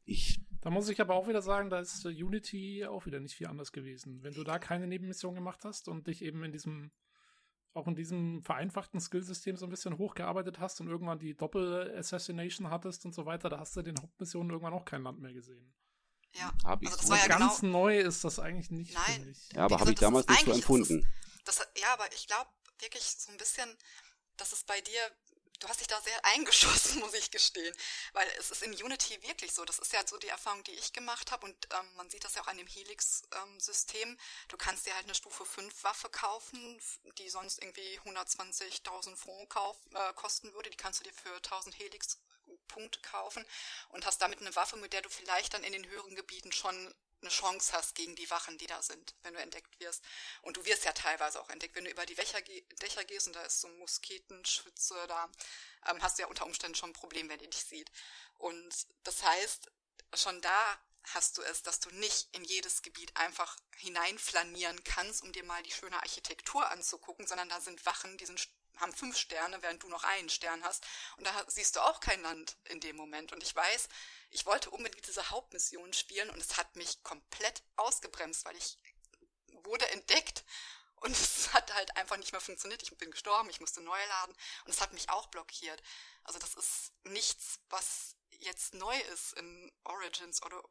Ich 0.08 0.40
da 0.60 0.70
muss 0.70 0.88
ich 0.88 1.00
aber 1.00 1.14
auch 1.14 1.28
wieder 1.28 1.40
sagen, 1.40 1.70
da 1.70 1.78
ist 1.78 2.04
Unity 2.04 2.84
auch 2.84 3.06
wieder 3.06 3.20
nicht 3.20 3.34
viel 3.34 3.46
anders 3.46 3.72
gewesen. 3.72 4.22
Wenn 4.22 4.34
du 4.34 4.42
da 4.42 4.58
keine 4.58 4.86
Nebenmission 4.86 5.34
gemacht 5.34 5.64
hast 5.64 5.88
und 5.88 6.06
dich 6.08 6.22
eben 6.22 6.42
in 6.42 6.50
diesem, 6.50 6.90
auch 7.74 7.86
in 7.86 7.94
diesem 7.94 8.42
vereinfachten 8.42 9.00
Skillsystem 9.00 9.56
so 9.56 9.66
ein 9.66 9.70
bisschen 9.70 9.98
hochgearbeitet 9.98 10.58
hast 10.58 10.80
und 10.80 10.88
irgendwann 10.88 11.20
die 11.20 11.36
Doppel-Assassination 11.36 12.70
hattest 12.70 13.04
und 13.04 13.14
so 13.14 13.24
weiter, 13.24 13.48
da 13.48 13.60
hast 13.60 13.76
du 13.76 13.82
den 13.82 14.00
Hauptmissionen 14.00 14.50
irgendwann 14.50 14.72
auch 14.72 14.84
kein 14.84 15.04
Land 15.04 15.20
mehr 15.20 15.32
gesehen. 15.32 15.74
Ja, 16.34 16.52
hab 16.64 16.82
ich 16.82 16.88
also 16.88 17.00
das 17.00 17.10
war 17.10 17.18
ja 17.18 17.28
ganz 17.28 17.60
genau, 17.60 17.84
neu 17.84 18.00
ist 18.00 18.24
das 18.24 18.38
eigentlich 18.38 18.70
nicht. 18.70 18.94
Nein, 18.94 19.28
ich. 19.30 19.52
ja, 19.54 19.64
aber 19.64 19.78
habe 19.78 19.92
ich 19.92 19.98
damals 19.98 20.26
nicht 20.26 20.44
so 20.44 20.52
empfunden. 20.52 21.08
Das, 21.44 21.56
das, 21.56 21.68
ja, 21.80 21.92
aber 21.94 22.12
ich 22.12 22.26
glaube 22.26 22.50
wirklich 22.80 23.04
so 23.04 23.30
ein 23.30 23.38
bisschen, 23.38 23.68
dass 24.36 24.52
es 24.52 24.64
bei 24.64 24.80
dir 24.80 25.00
du 25.58 25.68
hast 25.68 25.80
dich 25.80 25.86
da 25.86 26.00
sehr 26.00 26.24
eingeschossen, 26.24 27.00
muss 27.00 27.14
ich 27.14 27.30
gestehen. 27.30 27.74
Weil 28.12 28.28
es 28.38 28.50
ist 28.50 28.62
in 28.62 28.72
Unity 28.72 29.22
wirklich 29.22 29.52
so. 29.52 29.64
Das 29.64 29.78
ist 29.78 29.92
ja 29.92 30.06
so 30.06 30.16
die 30.18 30.28
Erfahrung, 30.28 30.62
die 30.64 30.72
ich 30.72 30.92
gemacht 30.92 31.32
habe. 31.32 31.46
Und 31.46 31.68
ähm, 31.72 31.94
man 31.96 32.10
sieht 32.10 32.24
das 32.24 32.34
ja 32.34 32.42
auch 32.42 32.46
an 32.46 32.58
dem 32.58 32.66
Helix-System. 32.66 34.08
Ähm, 34.08 34.18
du 34.48 34.56
kannst 34.56 34.86
dir 34.86 34.94
halt 34.94 35.04
eine 35.04 35.14
Stufe 35.14 35.44
5 35.44 35.84
Waffe 35.84 36.08
kaufen, 36.08 36.80
die 37.18 37.28
sonst 37.28 37.62
irgendwie 37.62 38.00
120.000 38.00 39.16
Franc 39.16 39.54
äh, 39.94 40.12
kosten 40.14 40.52
würde. 40.54 40.70
Die 40.70 40.76
kannst 40.76 41.00
du 41.00 41.04
dir 41.04 41.12
für 41.12 41.34
1000 41.34 41.78
Helix 41.78 42.18
Punkte 42.68 43.00
kaufen 43.00 43.44
und 43.90 44.06
hast 44.06 44.22
damit 44.22 44.40
eine 44.40 44.54
Waffe, 44.56 44.76
mit 44.76 44.92
der 44.92 45.02
du 45.02 45.08
vielleicht 45.08 45.54
dann 45.54 45.64
in 45.64 45.72
den 45.72 45.86
höheren 45.86 46.14
Gebieten 46.14 46.52
schon 46.52 46.94
eine 47.20 47.30
Chance 47.30 47.72
hast 47.72 47.94
gegen 47.94 48.14
die 48.16 48.30
Wachen, 48.30 48.58
die 48.58 48.66
da 48.66 48.80
sind, 48.82 49.14
wenn 49.22 49.34
du 49.34 49.40
entdeckt 49.40 49.78
wirst. 49.80 50.02
Und 50.42 50.56
du 50.56 50.64
wirst 50.64 50.84
ja 50.84 50.92
teilweise 50.92 51.40
auch 51.40 51.50
entdeckt, 51.50 51.74
wenn 51.74 51.84
du 51.84 51.90
über 51.90 52.06
die 52.06 52.14
Dächer, 52.14 52.40
Dächer 52.40 53.04
gehst 53.04 53.26
und 53.26 53.36
da 53.36 53.42
ist 53.42 53.60
so 53.60 53.68
ein 53.68 53.78
Musketenschütze, 53.78 55.06
da 55.08 55.30
ähm, 55.86 56.02
hast 56.02 56.18
du 56.18 56.22
ja 56.22 56.28
unter 56.28 56.46
Umständen 56.46 56.76
schon 56.76 56.90
ein 56.90 56.94
Problem, 56.94 57.28
wenn 57.28 57.38
die 57.38 57.50
dich 57.50 57.64
sieht. 57.64 57.90
Und 58.38 58.86
das 59.04 59.22
heißt, 59.22 59.70
schon 60.14 60.40
da 60.40 60.78
hast 61.14 61.38
du 61.38 61.42
es, 61.42 61.62
dass 61.62 61.80
du 61.80 61.90
nicht 61.90 62.28
in 62.32 62.44
jedes 62.44 62.82
Gebiet 62.82 63.16
einfach 63.16 63.56
hineinflanieren 63.76 64.82
kannst, 64.84 65.22
um 65.22 65.32
dir 65.32 65.44
mal 65.44 65.62
die 65.62 65.70
schöne 65.70 65.96
Architektur 65.96 66.68
anzugucken, 66.70 67.26
sondern 67.26 67.48
da 67.48 67.60
sind 67.60 67.84
Wachen, 67.86 68.16
die 68.18 68.26
sind 68.26 68.48
haben 68.80 68.92
fünf 68.94 69.16
Sterne, 69.16 69.60
während 69.62 69.82
du 69.82 69.88
noch 69.88 70.04
einen 70.04 70.28
Stern 70.28 70.62
hast. 70.64 70.86
Und 71.16 71.26
da 71.26 71.44
siehst 71.48 71.76
du 71.76 71.80
auch 71.80 72.00
kein 72.00 72.22
Land 72.22 72.56
in 72.64 72.80
dem 72.80 72.96
Moment. 72.96 73.32
Und 73.32 73.42
ich 73.42 73.54
weiß, 73.54 73.88
ich 74.30 74.46
wollte 74.46 74.70
unbedingt 74.70 75.06
diese 75.06 75.30
Hauptmission 75.30 75.92
spielen 75.92 76.30
und 76.30 76.38
es 76.38 76.56
hat 76.56 76.76
mich 76.76 77.02
komplett 77.02 77.62
ausgebremst, 77.76 78.44
weil 78.44 78.56
ich 78.56 78.78
wurde 79.62 79.88
entdeckt 79.90 80.44
und 80.96 81.10
es 81.12 81.52
hat 81.52 81.72
halt 81.74 81.96
einfach 81.96 82.16
nicht 82.16 82.32
mehr 82.32 82.40
funktioniert. 82.40 82.82
Ich 82.82 82.96
bin 82.96 83.10
gestorben, 83.10 83.50
ich 83.50 83.60
musste 83.60 83.80
neu 83.80 84.04
laden 84.08 84.34
und 84.64 84.72
es 84.72 84.80
hat 84.80 84.92
mich 84.92 85.08
auch 85.10 85.26
blockiert. 85.28 85.82
Also 86.24 86.38
das 86.38 86.54
ist 86.54 86.92
nichts, 87.04 87.60
was 87.68 88.16
jetzt 88.40 88.74
neu 88.74 88.96
ist 89.12 89.32
in 89.34 89.72
Origins 89.84 90.42
oder 90.42 90.62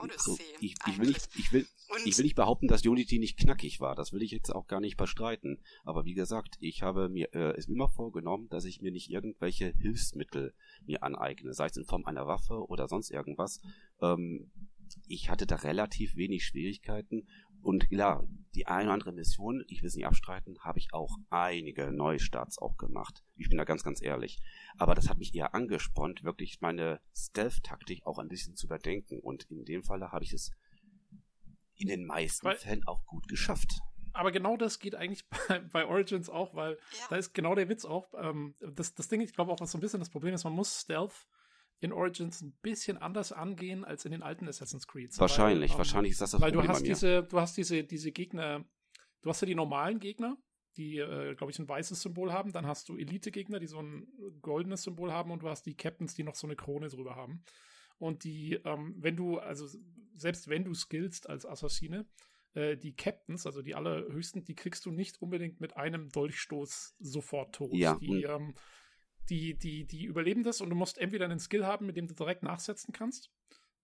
Odyssey. 0.00 0.42
Ich, 0.60 0.74
ich, 0.86 0.98
will 0.98 1.08
nicht, 1.08 1.28
ich, 1.36 1.52
will, 1.52 1.66
ich 2.04 2.16
will 2.16 2.24
nicht 2.24 2.36
behaupten, 2.36 2.68
dass 2.68 2.84
Unity 2.84 3.18
nicht 3.18 3.38
knackig 3.38 3.80
war. 3.80 3.94
Das 3.94 4.12
will 4.12 4.22
ich 4.22 4.30
jetzt 4.30 4.50
auch 4.50 4.66
gar 4.66 4.80
nicht 4.80 4.96
bestreiten. 4.96 5.58
Aber 5.84 6.04
wie 6.04 6.14
gesagt, 6.14 6.56
ich 6.60 6.82
habe 6.82 7.08
mir 7.08 7.32
äh, 7.34 7.56
es 7.56 7.68
immer 7.68 7.88
vorgenommen, 7.88 8.48
dass 8.48 8.64
ich 8.64 8.80
mir 8.80 8.92
nicht 8.92 9.10
irgendwelche 9.10 9.74
Hilfsmittel 9.78 10.54
mir 10.86 11.02
aneigne, 11.02 11.52
sei 11.52 11.66
es 11.66 11.76
in 11.76 11.84
Form 11.84 12.04
einer 12.04 12.26
Waffe 12.26 12.66
oder 12.68 12.88
sonst 12.88 13.10
irgendwas. 13.10 13.60
Ähm, 14.00 14.50
ich 15.06 15.30
hatte 15.30 15.46
da 15.46 15.56
relativ 15.56 16.16
wenig 16.16 16.44
Schwierigkeiten 16.44 17.26
und 17.62 17.88
klar, 17.88 18.26
die 18.54 18.66
eine 18.66 18.84
oder 18.84 18.94
andere 18.94 19.12
Mission, 19.12 19.64
ich 19.68 19.82
will 19.82 19.88
es 19.88 19.94
nicht 19.94 20.06
abstreiten, 20.06 20.58
habe 20.60 20.78
ich 20.78 20.92
auch 20.92 21.16
einige 21.28 21.92
Neustarts 21.92 22.58
auch 22.58 22.76
gemacht. 22.76 23.22
Ich 23.36 23.48
bin 23.48 23.58
da 23.58 23.64
ganz, 23.64 23.84
ganz 23.84 24.02
ehrlich. 24.02 24.38
Aber 24.76 24.94
das 24.94 25.08
hat 25.08 25.18
mich 25.18 25.34
eher 25.34 25.54
angespornt, 25.54 26.24
wirklich 26.24 26.60
meine 26.60 27.00
Stealth-Taktik 27.14 28.06
auch 28.06 28.18
ein 28.18 28.28
bisschen 28.28 28.56
zu 28.56 28.66
überdenken. 28.66 29.20
Und 29.20 29.44
in 29.50 29.64
dem 29.64 29.84
Falle 29.84 30.10
habe 30.10 30.24
ich 30.24 30.32
es 30.32 30.50
in 31.76 31.88
den 31.88 32.04
meisten 32.04 32.46
weil, 32.46 32.56
Fällen 32.56 32.86
auch 32.86 33.04
gut 33.06 33.28
geschafft. 33.28 33.80
Aber 34.12 34.32
genau 34.32 34.56
das 34.56 34.80
geht 34.80 34.94
eigentlich 34.94 35.28
bei, 35.48 35.60
bei 35.60 35.86
Origins 35.86 36.28
auch, 36.28 36.54
weil 36.54 36.72
ja. 36.72 37.06
da 37.08 37.16
ist 37.16 37.32
genau 37.32 37.54
der 37.54 37.68
Witz 37.68 37.84
auch. 37.84 38.12
Ähm, 38.18 38.54
das, 38.60 38.94
das 38.94 39.08
Ding, 39.08 39.20
ich 39.20 39.32
glaube 39.32 39.52
auch, 39.52 39.60
was 39.60 39.70
so 39.70 39.78
ein 39.78 39.80
bisschen 39.80 40.00
das 40.00 40.10
Problem 40.10 40.34
ist, 40.34 40.44
man 40.44 40.52
muss 40.54 40.80
Stealth 40.80 41.28
in 41.80 41.92
Origins 41.92 42.42
ein 42.42 42.52
bisschen 42.62 42.98
anders 42.98 43.32
angehen 43.32 43.84
als 43.84 44.04
in 44.04 44.12
den 44.12 44.22
alten 44.22 44.46
Assassin's 44.48 44.86
Creed. 44.86 45.18
Wahrscheinlich, 45.18 45.70
weil, 45.70 45.74
ähm, 45.74 45.78
wahrscheinlich 45.78 46.12
ist 46.12 46.20
das 46.20 46.32
das 46.32 46.40
weil 46.40 46.52
Problem 46.52 46.68
du 46.68 46.74
hast 46.74 46.86
diese, 46.86 47.22
du 47.22 47.40
hast 47.40 47.56
diese, 47.56 47.84
diese 47.84 48.12
Gegner, 48.12 48.64
du 49.22 49.30
hast 49.30 49.40
ja 49.40 49.46
die 49.46 49.54
normalen 49.54 49.98
Gegner, 49.98 50.36
die, 50.76 50.98
äh, 50.98 51.34
glaube 51.34 51.50
ich, 51.50 51.58
ein 51.58 51.68
weißes 51.68 52.02
Symbol 52.02 52.32
haben. 52.32 52.52
Dann 52.52 52.66
hast 52.66 52.88
du 52.88 52.96
Elite-Gegner, 52.96 53.58
die 53.58 53.66
so 53.66 53.80
ein 53.80 54.06
goldenes 54.40 54.82
Symbol 54.82 55.12
haben 55.12 55.30
und 55.30 55.42
du 55.42 55.48
hast 55.48 55.64
die 55.64 55.74
Captains, 55.74 56.14
die 56.14 56.22
noch 56.22 56.34
so 56.34 56.46
eine 56.46 56.56
Krone 56.56 56.88
drüber 56.88 57.16
haben. 57.16 57.42
Und 57.98 58.24
die, 58.24 58.54
ähm, 58.64 58.94
wenn 58.98 59.16
du, 59.16 59.38
also 59.38 59.66
selbst 60.14 60.48
wenn 60.48 60.64
du 60.64 60.74
skillst 60.74 61.28
als 61.28 61.44
Assassine, 61.44 62.06
äh, 62.54 62.76
die 62.76 62.94
Captains, 62.94 63.46
also 63.46 63.62
die 63.62 63.74
allerhöchsten, 63.74 64.44
die 64.44 64.54
kriegst 64.54 64.86
du 64.86 64.90
nicht 64.90 65.20
unbedingt 65.20 65.60
mit 65.60 65.76
einem 65.76 66.08
Dolchstoß 66.10 66.96
sofort 66.98 67.54
tot. 67.54 67.74
Ja. 67.74 67.96
Die, 67.98 68.22
ähm, 68.22 68.54
die, 69.30 69.56
die, 69.56 69.86
die 69.86 70.04
überleben 70.04 70.42
das 70.42 70.60
und 70.60 70.70
du 70.70 70.76
musst 70.76 70.98
entweder 70.98 71.24
einen 71.24 71.38
Skill 71.38 71.64
haben, 71.64 71.86
mit 71.86 71.96
dem 71.96 72.06
du 72.06 72.14
direkt 72.14 72.42
nachsetzen 72.42 72.92
kannst, 72.92 73.30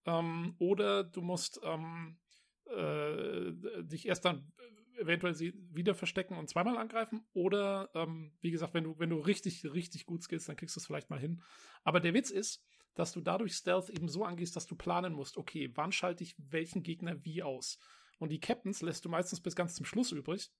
ähm, 0.05 0.55
oder 0.58 1.05
du 1.05 1.23
musst 1.23 1.60
ähm, 1.62 2.18
äh, 2.66 3.52
dich 3.83 4.07
erst 4.07 4.25
dann 4.25 4.52
eventuell 4.99 5.34
wieder 5.73 5.94
verstecken 5.94 6.36
und 6.36 6.49
zweimal 6.49 6.76
angreifen, 6.78 7.26
oder 7.33 7.91
ähm, 7.94 8.33
wie 8.41 8.50
gesagt, 8.50 8.75
wenn 8.75 8.84
du, 8.84 8.99
wenn 8.99 9.10
du 9.10 9.18
richtig, 9.18 9.65
richtig 9.73 10.07
gut 10.07 10.23
skillst, 10.23 10.49
dann 10.49 10.57
kriegst 10.57 10.76
du 10.76 10.81
es 10.81 10.86
vielleicht 10.86 11.10
mal 11.10 11.20
hin. 11.20 11.42
Aber 11.84 12.00
der 12.00 12.15
Witz 12.15 12.31
ist, 12.31 12.65
dass 12.94 13.12
du 13.12 13.20
dadurch 13.20 13.52
Stealth 13.52 13.91
eben 13.91 14.08
so 14.08 14.25
angehst, 14.25 14.57
dass 14.57 14.66
du 14.66 14.75
planen 14.75 15.12
musst, 15.12 15.36
okay, 15.36 15.70
wann 15.75 15.92
schalte 15.92 16.25
ich 16.25 16.34
welchen 16.39 16.83
Gegner 16.83 17.25
wie 17.25 17.42
aus? 17.42 17.78
Und 18.18 18.31
die 18.31 18.41
Captains 18.41 18.81
lässt 18.81 19.05
du 19.05 19.10
meistens 19.10 19.42
bis 19.42 19.55
ganz 19.55 19.75
zum 19.75 19.84
Schluss 19.84 20.12
übrig, 20.12 20.50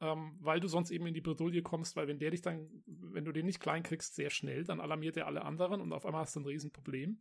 ähm, 0.00 0.36
weil 0.40 0.60
du 0.60 0.68
sonst 0.68 0.90
eben 0.90 1.06
in 1.06 1.14
die 1.14 1.20
Bredouille 1.20 1.62
kommst, 1.62 1.96
weil 1.96 2.08
wenn 2.08 2.18
der 2.18 2.30
dich 2.30 2.42
dann, 2.42 2.68
wenn 2.86 3.24
du 3.24 3.32
den 3.32 3.46
nicht 3.46 3.60
klein 3.60 3.82
kriegst, 3.82 4.14
sehr 4.14 4.30
schnell, 4.30 4.64
dann 4.64 4.80
alarmiert 4.80 5.16
er 5.16 5.26
alle 5.26 5.42
anderen 5.42 5.80
und 5.80 5.92
auf 5.92 6.06
einmal 6.06 6.22
hast 6.22 6.36
du 6.36 6.40
ein 6.40 6.46
Riesenproblem. 6.46 7.20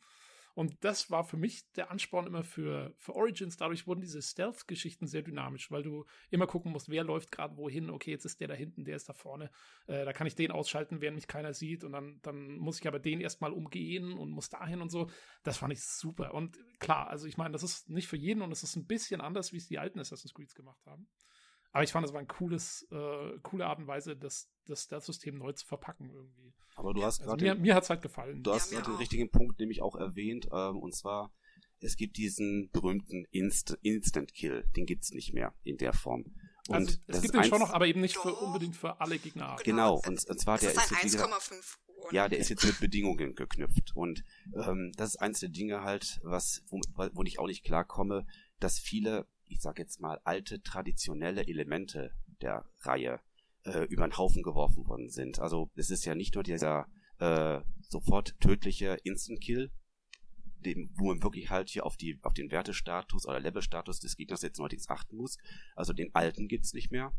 Und 0.56 0.84
das 0.84 1.10
war 1.10 1.24
für 1.24 1.38
mich 1.38 1.72
der 1.74 1.90
Ansporn 1.90 2.28
immer 2.28 2.44
für, 2.44 2.94
für 2.98 3.16
Origins. 3.16 3.58
Dadurch 3.58 3.88
wurden 3.88 4.02
diese 4.02 4.22
Stealth-Geschichten 4.22 5.08
sehr 5.08 5.24
dynamisch, 5.24 5.72
weil 5.72 5.82
du 5.82 6.06
immer 6.30 6.46
gucken 6.46 6.72
musst, 6.72 6.90
wer 6.90 7.04
läuft 7.04 7.32
gerade 7.32 7.58
wohin. 7.58 7.90
Okay, 7.90 8.12
jetzt 8.12 8.26
ist 8.26 8.40
der 8.40 8.48
da 8.48 8.54
hinten, 8.54 8.86
der 8.86 8.96
ist 8.96 9.10
da 9.10 9.14
vorne. 9.14 9.50
Äh, 9.88 10.06
da 10.06 10.14
kann 10.14 10.28
ich 10.28 10.36
den 10.36 10.52
ausschalten, 10.52 11.02
während 11.02 11.16
mich 11.16 11.28
keiner 11.28 11.54
sieht. 11.54 11.84
Und 11.84 11.94
dann, 11.94 12.20
dann 12.22 12.58
muss 12.58 12.80
ich 12.80 12.88
aber 12.88 13.00
den 13.00 13.20
erstmal 13.20 13.52
umgehen 13.52 14.14
und 14.14 14.30
muss 14.30 14.50
dahin 14.50 14.82
und 14.82 14.90
so. 14.90 15.10
Das 15.42 15.58
fand 15.58 15.74
ich 15.74 15.84
super. 15.84 16.36
Und 16.36 16.60
klar, 16.80 17.08
also 17.08 17.26
ich 17.26 17.38
meine, 17.38 17.54
das 17.54 17.64
ist 17.64 17.90
nicht 17.90 18.08
für 18.08 18.18
jeden 18.18 18.44
und 18.44 18.52
es 18.52 18.62
ist 18.62 18.76
ein 18.76 18.86
bisschen 18.86 19.22
anders, 19.22 19.54
wie 19.54 19.58
es 19.58 19.68
die 19.68 19.80
alten 19.80 20.00
Assassin's 20.00 20.36
Creeds 20.36 20.54
gemacht 20.54 20.86
haben. 20.86 21.08
Aber 21.74 21.84
ich 21.84 21.92
fand, 21.92 22.06
es 22.06 22.14
war 22.14 22.20
ein 22.20 22.28
cooles, 22.28 22.88
äh, 22.92 23.40
coole 23.42 23.66
Art 23.66 23.80
und 23.80 23.88
Weise, 23.88 24.16
das, 24.16 24.48
das 24.66 24.84
Stealth-System 24.84 25.38
neu 25.38 25.54
zu 25.54 25.66
verpacken 25.66 26.12
irgendwie. 26.12 26.54
Aber 26.76 26.94
du 26.94 27.04
hast 27.04 27.20
Also 27.22 27.32
gerade 27.32 27.44
mir, 27.44 27.56
mir 27.56 27.76
hat's 27.76 27.90
halt 27.90 28.02
gefallen. 28.02 28.44
Du 28.44 28.54
hast 28.54 28.72
Ja, 28.72 28.80
gerade 28.80 28.92
den 28.92 28.98
richtigen 28.98 29.30
Punkt 29.32 29.60
nämlich 29.60 29.82
auch 29.82 29.96
erwähnt, 29.96 30.48
ähm, 30.54 30.78
und 30.78 30.96
zwar, 30.96 31.34
es 31.80 31.98
gibt 31.98 32.18
diesen 32.18 32.70
berühmten 32.72 33.26
Inst 33.32 33.78
Instant 33.82 34.34
Kill, 34.34 34.64
den 34.76 34.86
gibt's 34.86 35.12
nicht 35.12 35.34
mehr 35.34 35.54
in 35.64 35.78
der 35.78 35.94
Form. 35.94 36.26
Und 36.70 36.76
also, 36.76 36.92
es 36.92 37.02
das 37.08 37.22
gibt 37.24 37.34
den 37.34 37.44
schon 37.44 37.60
noch, 37.60 37.72
aber 37.72 37.88
eben 37.88 38.02
nicht 38.02 38.18
für 38.18 38.34
unbedingt 38.34 38.76
für 38.76 39.02
alle 39.02 39.18
Gegnerarten. 39.18 39.66
Genau, 39.66 39.96
und, 39.96 40.24
und 40.30 40.40
zwar 40.40 40.56
Es 40.56 40.62
der 40.62 40.72
ist 40.72 40.78
jetzt, 40.78 41.04
wie 41.04 41.10
gesagt, 41.10 41.34
1,5 41.34 41.78
Uhr. 41.88 42.14
ja, 42.14 42.30
der 42.30 42.38
ist 42.38 42.50
jetzt 42.50 42.64
mit 42.66 42.80
Bedingungen 42.80 43.34
geknüpft. 43.36 43.92
Und 43.96 44.24
ähm, 44.56 44.92
das 44.96 45.10
ist 45.10 45.18
eins 45.18 45.40
der 45.40 45.50
Dinge 45.50 45.82
halt, 45.82 46.22
was, 46.24 46.64
wo, 46.70 46.80
wo 47.14 47.24
ich 47.24 47.40
auch 47.40 47.48
nicht 47.48 47.66
klarkomme, 47.66 48.26
dass 48.60 48.80
viele, 48.80 49.28
ich 49.54 49.62
sag 49.62 49.80
jetzt 49.80 50.02
mal, 50.02 50.20
alte, 50.24 50.62
traditionelle 50.62 51.48
Elemente 51.48 52.12
der 52.42 52.66
Reihe 52.82 53.20
äh, 53.66 53.86
über 53.86 54.08
den 54.08 54.18
Haufen 54.18 54.44
geworfen 54.44 54.88
worden 54.88 55.10
sind. 55.10 55.40
Also 55.40 55.70
es 55.76 55.90
ist 55.90 56.06
ja 56.06 56.16
nicht 56.16 56.36
nur 56.36 56.44
dieser 56.44 56.88
äh, 57.20 57.62
sofort 57.82 58.40
tödliche 58.40 58.98
Instant 59.04 59.42
Kill, 59.42 59.72
dem, 60.66 60.90
wo 60.96 61.08
man 61.08 61.22
wirklich 61.22 61.50
halt 61.50 61.70
hier 61.70 61.86
auf 61.86 61.98
die 61.98 62.20
auf 62.24 62.34
den 62.34 62.52
Wertestatus 62.52 63.28
oder 63.28 63.40
Levelstatus 63.40 64.00
des 64.00 64.16
Gegners 64.18 64.42
jetzt 64.42 64.58
neuerdings 64.58 64.90
achten 64.90 65.18
muss. 65.18 65.38
Also 65.76 65.94
den 65.94 66.14
alten 66.16 66.48
gibt's 66.48 66.74
nicht 66.74 66.92
mehr. 66.92 67.14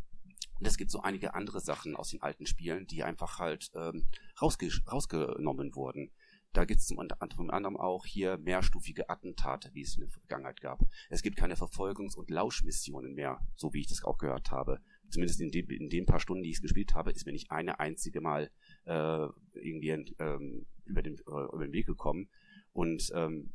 Und 0.59 0.67
es 0.67 0.77
gibt 0.77 0.91
so 0.91 1.03
einige 1.03 1.35
andere 1.35 1.61
Sachen 1.61 1.97
aus 1.97 2.11
den 2.11 2.23
alten 2.23 2.47
Spielen, 2.47 2.87
die 2.87 3.03
einfach 3.03 3.39
halt 3.39 3.71
ähm, 3.75 4.07
rausge 4.41 4.71
rausgenommen 4.91 5.75
wurden. 5.75 6.11
Da 6.55 6.65
gibt's 6.65 6.86
zum 6.86 6.99
unter 6.99 7.20
anderem 7.20 7.76
auch 7.76 8.07
hier 8.07 8.39
mehrstufige 8.39 9.10
Attentate, 9.10 9.70
wie 9.74 9.83
es 9.83 9.97
in 9.97 10.02
der 10.02 10.08
Vergangenheit 10.08 10.60
gab. 10.60 10.81
Es 11.10 11.23
gibt 11.23 11.36
keine 11.36 11.57
Verfolgungs- 11.57 12.15
und 12.15 12.31
Lauschmissionen 12.31 13.15
mehr, 13.15 13.41
so 13.57 13.74
wie 13.74 13.81
ich 13.81 13.89
das 13.89 14.05
auch 14.05 14.18
gehört 14.18 14.52
habe. 14.52 14.81
Zumindest 15.10 15.41
in 15.41 15.50
dem, 15.50 15.68
in 15.68 15.91
den 15.91 16.07
paar 16.07 16.20
Stunden, 16.20 16.44
die 16.44 16.50
ich 16.50 16.57
es 16.57 16.62
gespielt 16.62 16.94
habe, 16.94 17.10
ist 17.10 17.26
mir 17.26 17.33
nicht 17.33 17.50
eine 17.50 17.81
einzige 17.81 18.20
Mal 18.20 18.52
äh, 18.84 19.26
irgendwie 19.55 20.12
ähm, 20.20 20.66
über, 20.84 21.02
den, 21.02 21.16
äh, 21.16 21.44
über 21.52 21.65
den 21.66 21.73
Weg 21.73 21.86
gekommen. 21.86 22.28
Und 22.73 23.10
ähm, 23.15 23.52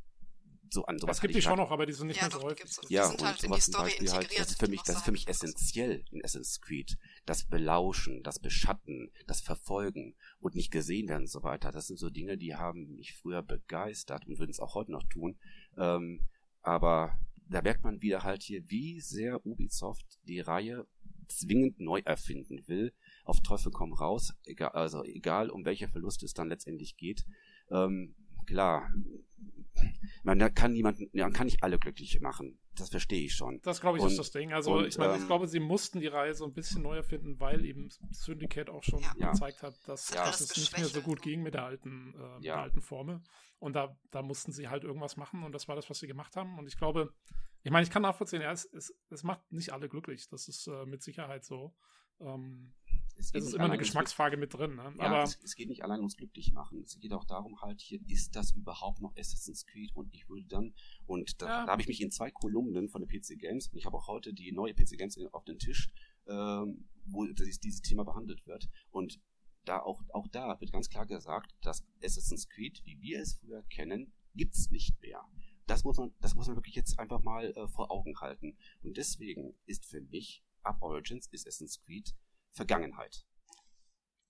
so 0.71 0.85
an 0.85 0.97
sowas 0.99 1.17
Es 1.17 1.21
gibt 1.21 1.35
die 1.35 1.41
schon 1.41 1.57
noch, 1.57 1.71
aber 1.71 1.85
die 1.85 1.93
sind 1.93 2.07
nicht 2.07 2.17
Ja, 2.21 2.27
mehr 2.27 2.31
so 2.39 2.43
häufig. 2.43 2.65
ja, 2.89 3.03
Die 3.03 3.09
sind 3.09 3.21
und 3.21 3.27
halt 3.27 3.43
in 3.43 3.49
sowas 3.49 3.57
die 3.65 3.71
zum 3.71 3.73
Story 3.73 3.89
Beispiel 3.89 4.11
halt, 4.11 4.39
das 4.39 4.49
ist 4.51 4.59
für 4.59 4.67
mich, 4.67 4.81
das 4.83 4.95
ist 4.97 5.05
für 5.05 5.11
mich 5.11 5.27
essentiell 5.27 6.05
in 6.11 6.23
Assassin's 6.23 6.61
Creed. 6.61 6.97
Das 7.25 7.43
Belauschen, 7.45 8.23
das 8.23 8.39
Beschatten, 8.39 9.11
das 9.27 9.41
Verfolgen 9.41 10.15
und 10.39 10.55
nicht 10.55 10.71
gesehen 10.71 11.07
werden 11.07 11.23
und 11.23 11.29
so 11.29 11.43
weiter. 11.43 11.71
Das 11.71 11.87
sind 11.87 11.97
so 11.97 12.09
Dinge, 12.09 12.37
die 12.37 12.55
haben 12.55 12.95
mich 12.95 13.15
früher 13.15 13.41
begeistert 13.43 14.27
und 14.27 14.39
würden 14.39 14.51
es 14.51 14.59
auch 14.59 14.75
heute 14.75 14.91
noch 14.91 15.03
tun. 15.03 15.37
Ähm, 15.77 16.27
aber 16.61 17.17
da 17.47 17.61
merkt 17.61 17.83
man 17.83 18.01
wieder 18.01 18.23
halt 18.23 18.43
hier, 18.43 18.61
wie 18.69 18.99
sehr 19.01 19.45
Ubisoft 19.45 20.05
die 20.23 20.39
Reihe 20.39 20.85
zwingend 21.27 21.79
neu 21.79 22.01
erfinden 22.05 22.67
will. 22.67 22.93
Auf 23.23 23.41
Teufel 23.41 23.71
komm 23.71 23.93
raus, 23.93 24.33
egal, 24.45 24.71
also 24.71 25.03
egal 25.03 25.49
um 25.49 25.65
welche 25.65 25.87
Verluste 25.87 26.25
es 26.25 26.33
dann 26.33 26.49
letztendlich 26.49 26.97
geht. 26.97 27.25
Ähm, 27.71 28.15
klar, 28.45 28.91
man 30.23 30.39
da 30.39 30.49
kann 30.49 30.73
niemanden, 30.73 31.09
man 31.13 31.33
kann 31.33 31.45
nicht 31.45 31.63
alle 31.63 31.79
glücklich 31.79 32.19
machen. 32.21 32.59
Das 32.75 32.89
verstehe 32.89 33.25
ich 33.25 33.33
schon. 33.35 33.59
Das 33.63 33.81
glaube 33.81 33.97
ich 33.97 34.03
Und- 34.03 34.11
ist 34.11 34.17
das 34.19 34.31
Ding. 34.31 34.53
Also 34.53 34.73
und, 34.77 34.85
ich 34.85 34.97
meine, 34.97 35.13
ähm, 35.15 35.19
ich 35.21 35.27
glaube, 35.27 35.47
sie 35.47 35.59
mussten 35.59 35.99
die 35.99 36.07
Reihe 36.07 36.33
so 36.33 36.45
ein 36.45 36.53
bisschen 36.53 36.81
neu 36.83 36.95
erfinden, 36.95 37.39
weil 37.39 37.65
eben 37.65 37.89
Syndicate 38.11 38.69
auch 38.69 38.83
schon 38.83 39.01
Ja. 39.17 39.31
gezeigt 39.31 39.63
hat, 39.63 39.75
dass, 39.87 40.09
Ja. 40.13 40.25
dass 40.25 40.39
es 40.41 40.55
nicht 40.55 40.77
mehr 40.77 40.85
so 40.87 41.01
gut 41.01 41.21
ging 41.21 41.41
mit 41.43 41.53
der 41.55 41.65
alten, 41.65 42.13
äh, 42.15 42.19
Ja. 42.19 42.39
der 42.55 42.57
alten 42.59 42.81
Formel. 42.81 43.21
Und 43.59 43.73
da, 43.75 43.97
da 44.11 44.21
mussten 44.21 44.51
sie 44.53 44.69
halt 44.69 44.83
irgendwas 44.83 45.17
machen 45.17 45.43
und 45.43 45.51
das 45.53 45.67
war 45.67 45.75
das, 45.75 45.89
was 45.89 45.99
sie 45.99 46.07
gemacht 46.07 46.35
haben. 46.37 46.57
Und 46.57 46.67
ich 46.67 46.77
glaube, 46.77 47.13
ich 47.63 47.71
meine, 47.71 47.83
ich 47.83 47.89
kann 47.89 48.01
nachvollziehen, 48.03 48.41
ja, 48.41 48.51
es, 48.53 48.63
es, 48.73 48.93
es 49.09 49.23
macht 49.23 49.51
nicht 49.51 49.73
alle 49.73 49.89
glücklich. 49.89 50.29
Das 50.29 50.47
ist 50.47 50.67
äh, 50.67 50.85
mit 50.85 51.03
Sicherheit 51.03 51.43
so. 51.43 51.75
Ähm, 52.19 52.73
es 53.19 53.33
geht 53.33 53.43
ist 53.43 53.53
immer 53.53 53.65
eine 53.65 53.77
Geschmacksfrage 53.77 54.37
mit 54.37 54.53
drin. 54.53 54.75
Ne? 54.75 54.93
Ja, 54.97 55.03
Aber 55.05 55.23
es, 55.23 55.37
es 55.43 55.55
geht 55.55 55.67
nicht 55.67 55.83
allein 55.83 55.99
ums 55.99 56.15
Glücklichmachen. 56.15 56.83
Es 56.83 56.97
geht 56.99 57.11
auch 57.11 57.25
darum, 57.25 57.61
halt 57.61 57.81
hier, 57.81 57.99
ist 58.07 58.35
das 58.35 58.51
überhaupt 58.51 59.01
noch 59.01 59.15
Assassin's 59.17 59.65
Creed? 59.65 59.93
Und 59.93 60.13
ich 60.13 60.29
würde 60.29 60.45
dann, 60.47 60.73
und 61.05 61.41
da, 61.41 61.47
Ja. 61.47 61.65
da 61.65 61.71
habe 61.73 61.81
ich 61.81 61.87
mich 61.89 62.01
in 62.01 62.11
zwei 62.11 62.31
Kolumnen 62.31 62.87
von 62.87 63.01
der 63.01 63.07
PC 63.07 63.37
Games, 63.37 63.67
und 63.67 63.77
ich 63.77 63.85
habe 63.85 63.97
auch 63.97 64.07
heute 64.07 64.33
die 64.33 64.51
neue 64.53 64.73
PC 64.73 64.97
Games 64.97 65.17
auf 65.33 65.43
den 65.43 65.59
Tisch, 65.59 65.89
ähm, 66.27 66.87
wo 67.05 67.25
dieses, 67.25 67.59
dieses 67.59 67.81
Thema 67.81 68.05
behandelt 68.05 68.45
wird. 68.47 68.69
Und 68.89 69.19
da 69.65 69.79
auch, 69.81 70.01
auch 70.13 70.27
da 70.27 70.59
wird 70.61 70.71
ganz 70.71 70.89
klar 70.89 71.05
gesagt, 71.05 71.53
dass 71.61 71.85
Assassin's 72.01 72.47
Creed, 72.47 72.81
wie 72.85 73.01
wir 73.01 73.19
es 73.19 73.35
früher 73.35 73.63
kennen, 73.63 74.13
gibt's 74.33 74.71
nicht 74.71 74.99
mehr. 75.01 75.21
Das 75.67 75.83
muss 75.83 75.97
man, 75.97 76.13
das 76.21 76.35
muss 76.35 76.47
man 76.47 76.55
wirklich 76.55 76.75
jetzt 76.75 76.97
einfach 76.97 77.21
mal 77.21 77.51
äh, 77.51 77.67
vor 77.67 77.91
Augen 77.91 78.19
halten. 78.19 78.57
Und 78.81 78.97
deswegen 78.97 79.55
ist 79.65 79.85
für 79.85 80.01
mich 80.01 80.43
Up 80.63 80.77
Origins 80.81 81.27
ist 81.31 81.47
Assassin's 81.47 81.81
Creed 81.85 82.13
Vergangenheit. 82.51 83.25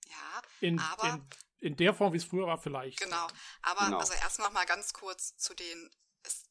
Ja, 0.08 0.42
in, 0.62 0.80
aber- 0.80 1.14
in, 1.14 1.70
in 1.72 1.76
der 1.78 1.94
Form, 1.94 2.14
wie 2.14 2.18
es 2.18 2.24
früher 2.26 2.48
war, 2.48 2.58
vielleicht. 2.58 3.00
Genau. 3.00 3.28
Aber 3.62 3.86
Genau. 3.86 4.00
also 4.00 4.14
erst 4.14 4.40
noch 4.40 4.52
mal 4.52 4.66
ganz 4.66 4.94
kurz 4.94 5.36
zu 5.38 5.54
den. 5.54 5.90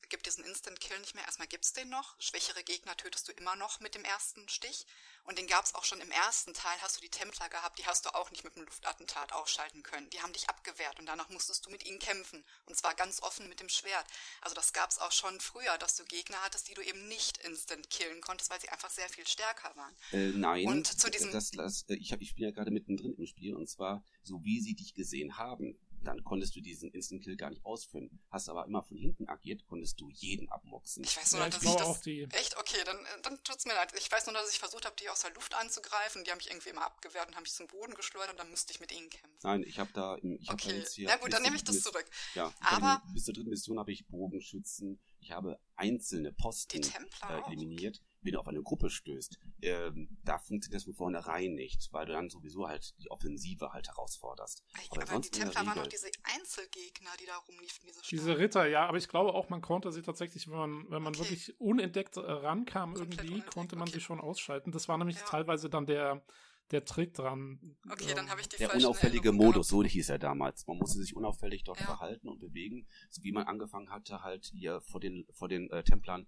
Es 0.09 0.11
gibt 0.11 0.25
diesen 0.25 0.43
Instant 0.45 0.81
Kill 0.81 0.99
nicht 1.01 1.15
mehr. 1.15 1.25
Erstmal 1.27 1.49
gibt's 1.49 1.75
den 1.75 1.91
noch. 1.91 2.19
Schwächere 2.19 2.65
Gegner 2.65 2.97
tötest 2.97 3.29
du 3.29 3.33
immer 3.33 3.57
noch 3.57 3.79
mit 3.81 3.95
dem 3.95 4.05
ersten 4.05 4.49
Stich. 4.49 4.87
Und 5.25 5.37
den 5.37 5.47
gab's 5.47 5.75
auch 5.75 5.85
schon 5.85 6.01
im 6.01 6.11
ersten 6.11 6.55
Teil. 6.55 6.81
Hast 6.81 6.97
du 6.97 7.03
die 7.03 7.11
Templer 7.11 7.51
gehabt, 7.51 7.79
die 7.79 7.85
hast 7.85 8.07
du 8.07 8.15
auch 8.15 8.31
nicht 8.31 8.43
mit 8.43 8.57
dem 8.57 8.63
Luftattentat 8.65 9.35
ausschalten 9.35 9.83
können. 9.83 10.09
Die 10.09 10.23
haben 10.23 10.33
dich 10.33 10.49
abgewehrt 10.49 10.99
und 10.99 11.05
danach 11.05 11.29
musstest 11.29 11.67
du 11.67 11.71
mit 11.71 11.85
ihnen 11.85 11.99
kämpfen. 11.99 12.43
Und 12.65 12.75
zwar 12.75 12.95
ganz 12.95 13.21
offen 13.23 13.51
mit 13.51 13.61
dem 13.61 13.69
Schwert. 13.69 14.07
Also 14.41 14.55
das 14.55 14.73
gab's 14.73 14.99
auch 14.99 15.13
schon 15.13 15.39
früher, 15.41 15.77
dass 15.77 15.97
du 15.97 16.07
Gegner 16.07 16.39
hattest, 16.43 16.69
die 16.69 16.73
du 16.75 16.81
eben 16.81 17.07
nicht 17.09 17.37
instant 17.45 17.91
killen 17.91 18.23
konntest, 18.23 18.49
weil 18.49 18.63
sie 18.63 18.71
einfach 18.71 18.89
sehr 18.89 19.11
viel 19.11 19.27
stärker 19.27 19.77
waren. 19.77 19.95
Äh, 20.13 20.29
nein, 20.29 20.67
Und 20.67 20.87
zu 20.87 21.11
diesem- 21.11 21.33
das, 21.33 21.51
das, 21.51 21.83
äh, 21.91 21.97
ich, 21.97 22.13
hab, 22.15 22.23
ich 22.23 22.35
bin 22.35 22.45
ja 22.45 22.51
gerade 22.51 22.71
mittendrin 22.71 23.15
im 23.19 23.27
Spiel 23.27 23.55
und 23.55 23.69
zwar, 23.69 24.03
so 24.23 24.43
wie 24.43 24.63
sie 24.63 24.73
dich 24.75 24.95
gesehen 24.95 25.37
haben, 25.37 25.79
dann 26.05 26.23
konntest 26.25 26.55
du 26.57 26.61
diesen 26.61 26.91
Instant 26.93 27.23
Kill 27.23 27.37
gar 27.37 27.51
nicht 27.51 27.65
ausführen. 27.65 28.11
Hast 28.31 28.49
aber 28.49 28.65
immer 28.67 28.83
von 28.83 28.97
hinten 28.97 29.29
agiert, 29.29 29.67
konntest 29.67 30.01
du 30.01 30.09
jeden 30.11 30.49
abmoxen. 30.51 31.05
Ich 31.05 31.17
weiß 31.17 31.33
nur, 31.33 31.41
Ja, 31.43 31.47
ich 31.49 31.55
dass 31.55 31.63
ich 31.63 31.69
glaube 31.69 31.81
das 31.81 31.89
auch 31.89 32.03
die. 32.03 32.23
Echt? 32.33 32.57
Okay, 32.59 32.79
dann, 32.85 32.97
äh, 32.99 33.23
dann 33.23 33.43
tut's 33.45 33.65
mir 33.67 33.75
leid. 33.75 33.93
Ich 33.99 34.11
weiß 34.11 34.27
nur, 34.27 34.35
dass 34.35 34.51
ich 34.53 34.59
versucht 34.59 34.85
habe, 34.87 34.97
die 35.01 35.09
aus 35.09 35.21
der 35.21 35.33
Luft 35.35 35.55
anzugreifen. 35.55 36.25
Die 36.25 36.31
haben 36.31 36.39
mich 36.39 36.51
irgendwie 36.51 36.71
immer 36.71 36.85
abgewehrt 36.85 37.29
und 37.29 37.35
haben 37.37 37.43
mich 37.43 37.53
zum 37.53 37.67
Boden 37.67 37.95
geschleudert 37.95 38.31
und 38.31 38.39
dann 38.39 38.51
musste 38.51 38.73
ich 38.73 38.81
mit 38.81 38.93
ihnen 38.93 39.11
kämpfen. 39.11 39.39
Nein, 39.43 39.63
ich 39.65 39.79
habe 39.79 39.91
da, 39.93 40.15
im- 40.17 40.39
ich 40.41 40.49
habe 40.49 40.61
da 40.63 40.69
Okay, 40.69 40.79
jetzt 40.79 40.95
hier. 40.95 41.09
na 41.09 41.17
gut, 41.17 41.33
dann 41.33 41.43
nehme 41.43 41.57
ich 41.57 41.65
das 41.65 41.83
zurück. 41.83 42.07
Ja, 42.35 42.53
ich 42.61 42.67
hab 42.67 42.83
Aber- 42.83 43.03
bis 43.13 43.25
zur 43.25 43.35
dritten 43.35 43.51
Mission 43.51 43.79
habe 43.79 43.93
ich 43.93 44.07
Bogenschützen. 44.09 44.99
Ich 45.29 45.33
habe 45.35 45.61
einzelne 45.77 46.33
Posten 46.33 46.81
äh, 47.29 47.53
eliminiert. 47.53 48.01
Wenn 48.23 48.33
du 48.33 48.41
auf 48.41 48.49
eine 48.49 48.63
Gruppe 48.63 48.89
stößt, 48.89 49.39
ähm, 49.61 50.09
da 50.25 50.39
funktioniert 50.39 50.77
das 50.77 50.85
von 50.85 50.95
vornherein 50.95 51.53
nicht, 51.53 51.93
weil 51.93 52.07
du 52.07 52.13
dann 52.15 52.31
sowieso 52.31 52.67
halt 52.67 52.95
die 53.03 53.11
Offensive 53.11 53.71
halt 53.75 53.89
herausforderst. 53.89 54.65
Aber 54.89 55.03
Aber, 55.03 55.21
die 55.21 55.29
Templer 55.31 55.67
waren 55.67 55.77
doch 55.77 55.87
diese 55.87 56.11
Einzelgegner, 56.23 57.11
die 57.21 57.27
da 57.27 57.37
rumliefen, 57.37 57.87
diese 57.87 58.01
Diese. 58.11 58.39
Ritter, 58.39 58.67
ja, 58.67 58.87
aber 58.87 58.97
ich 58.97 59.07
glaube 59.07 59.35
auch, 59.35 59.51
man 59.51 59.61
konnte 59.61 59.93
sie 59.93 60.01
tatsächlich, 60.01 60.49
wenn 60.49 60.57
man, 60.57 60.91
wenn 60.91 61.03
man 61.03 61.15
Okay. 61.15 61.25
wirklich 61.25 61.61
unentdeckt 61.61 62.17
äh, 62.17 62.21
rankam 62.21 62.95
Komplett 62.95 63.19
irgendwie, 63.19 63.29
unentdeckt, 63.35 63.55
konnte 63.55 63.77
man 63.77 63.89
okay. 63.89 63.99
sie 63.99 64.01
schon 64.01 64.21
ausschalten. 64.21 64.73
Das 64.73 64.89
war 64.89 64.97
nämlich 64.97 65.19
Ja. 65.19 65.25
teilweise 65.27 65.69
dann 65.69 65.85
der, 65.85 66.25
der 66.71 66.85
Trick 66.85 67.15
dran. 67.15 67.77
Okay, 67.91 68.15
dann 68.15 68.27
Ähm, 68.27 68.31
habe 68.31 68.41
ich 68.41 68.49
die 68.49 68.57
Der 68.59 68.75
unauffällige 68.75 69.33
Modus, 69.33 69.69
so 69.69 69.83
hieß 69.83 70.09
er 70.11 70.19
damals. 70.19 70.67
Man 70.67 70.79
musste 70.79 70.99
sich 71.01 71.17
unauffällig 71.17 71.65
dort 71.65 71.81
Ja. 71.81 71.87
verhalten 71.87 72.29
und 72.29 72.39
bewegen, 72.41 72.87
so 73.11 73.23
wie 73.23 73.33
man 73.33 73.47
angefangen 73.47 73.91
hatte, 73.91 74.23
halt 74.23 74.47
hier 74.47 74.81
vor 74.83 75.01
den, 75.01 75.27
vor 75.33 75.49
den 75.49 75.71
äh, 75.71 75.83
Templern 75.83 76.27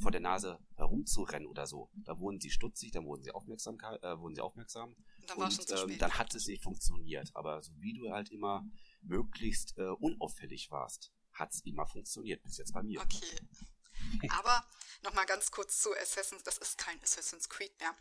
vor 0.00 0.10
der 0.10 0.20
Nase 0.20 0.58
herumzurennen 0.76 1.46
oder 1.46 1.66
so. 1.68 1.88
Da 2.04 2.18
wurden 2.18 2.40
sie 2.40 2.50
stutzig, 2.50 2.90
dann 2.90 3.04
wurden 3.06 3.22
sie 3.22 3.30
aufmerksam, 3.30 3.78
äh, 3.78 4.18
wurden 4.18 4.34
sie 4.34 4.40
aufmerksam. 4.40 4.96
Dann 5.28 5.38
war 5.38 5.46
es 5.48 5.54
schon 5.54 5.62
und 5.62 5.68
zu 5.68 5.74
ähm, 5.76 5.88
spät. 5.90 6.02
dann 6.02 6.18
hat 6.18 6.34
es 6.34 6.46
nicht 6.46 6.62
funktioniert. 6.64 7.30
Aber 7.34 7.62
so 7.62 7.72
wie 7.78 7.92
du 7.94 8.10
halt 8.10 8.30
immer 8.30 8.66
möglichst 9.02 9.78
äh, 9.78 9.82
unauffällig 9.82 10.70
warst, 10.70 11.12
hat 11.32 11.52
es 11.52 11.60
immer 11.64 11.86
funktioniert, 11.86 12.42
bis 12.42 12.56
jetzt 12.56 12.72
bei 12.72 12.82
mir. 12.82 13.00
Okay. 13.00 13.38
Aber 14.30 14.64
nochmal 15.02 15.26
ganz 15.26 15.50
kurz 15.50 15.80
zu 15.80 15.90
Assassin's, 15.96 16.42
das 16.42 16.58
ist 16.58 16.76
kein 16.78 17.00
Assassin's 17.02 17.48
Creed 17.48 17.78
mehr. 17.80 17.94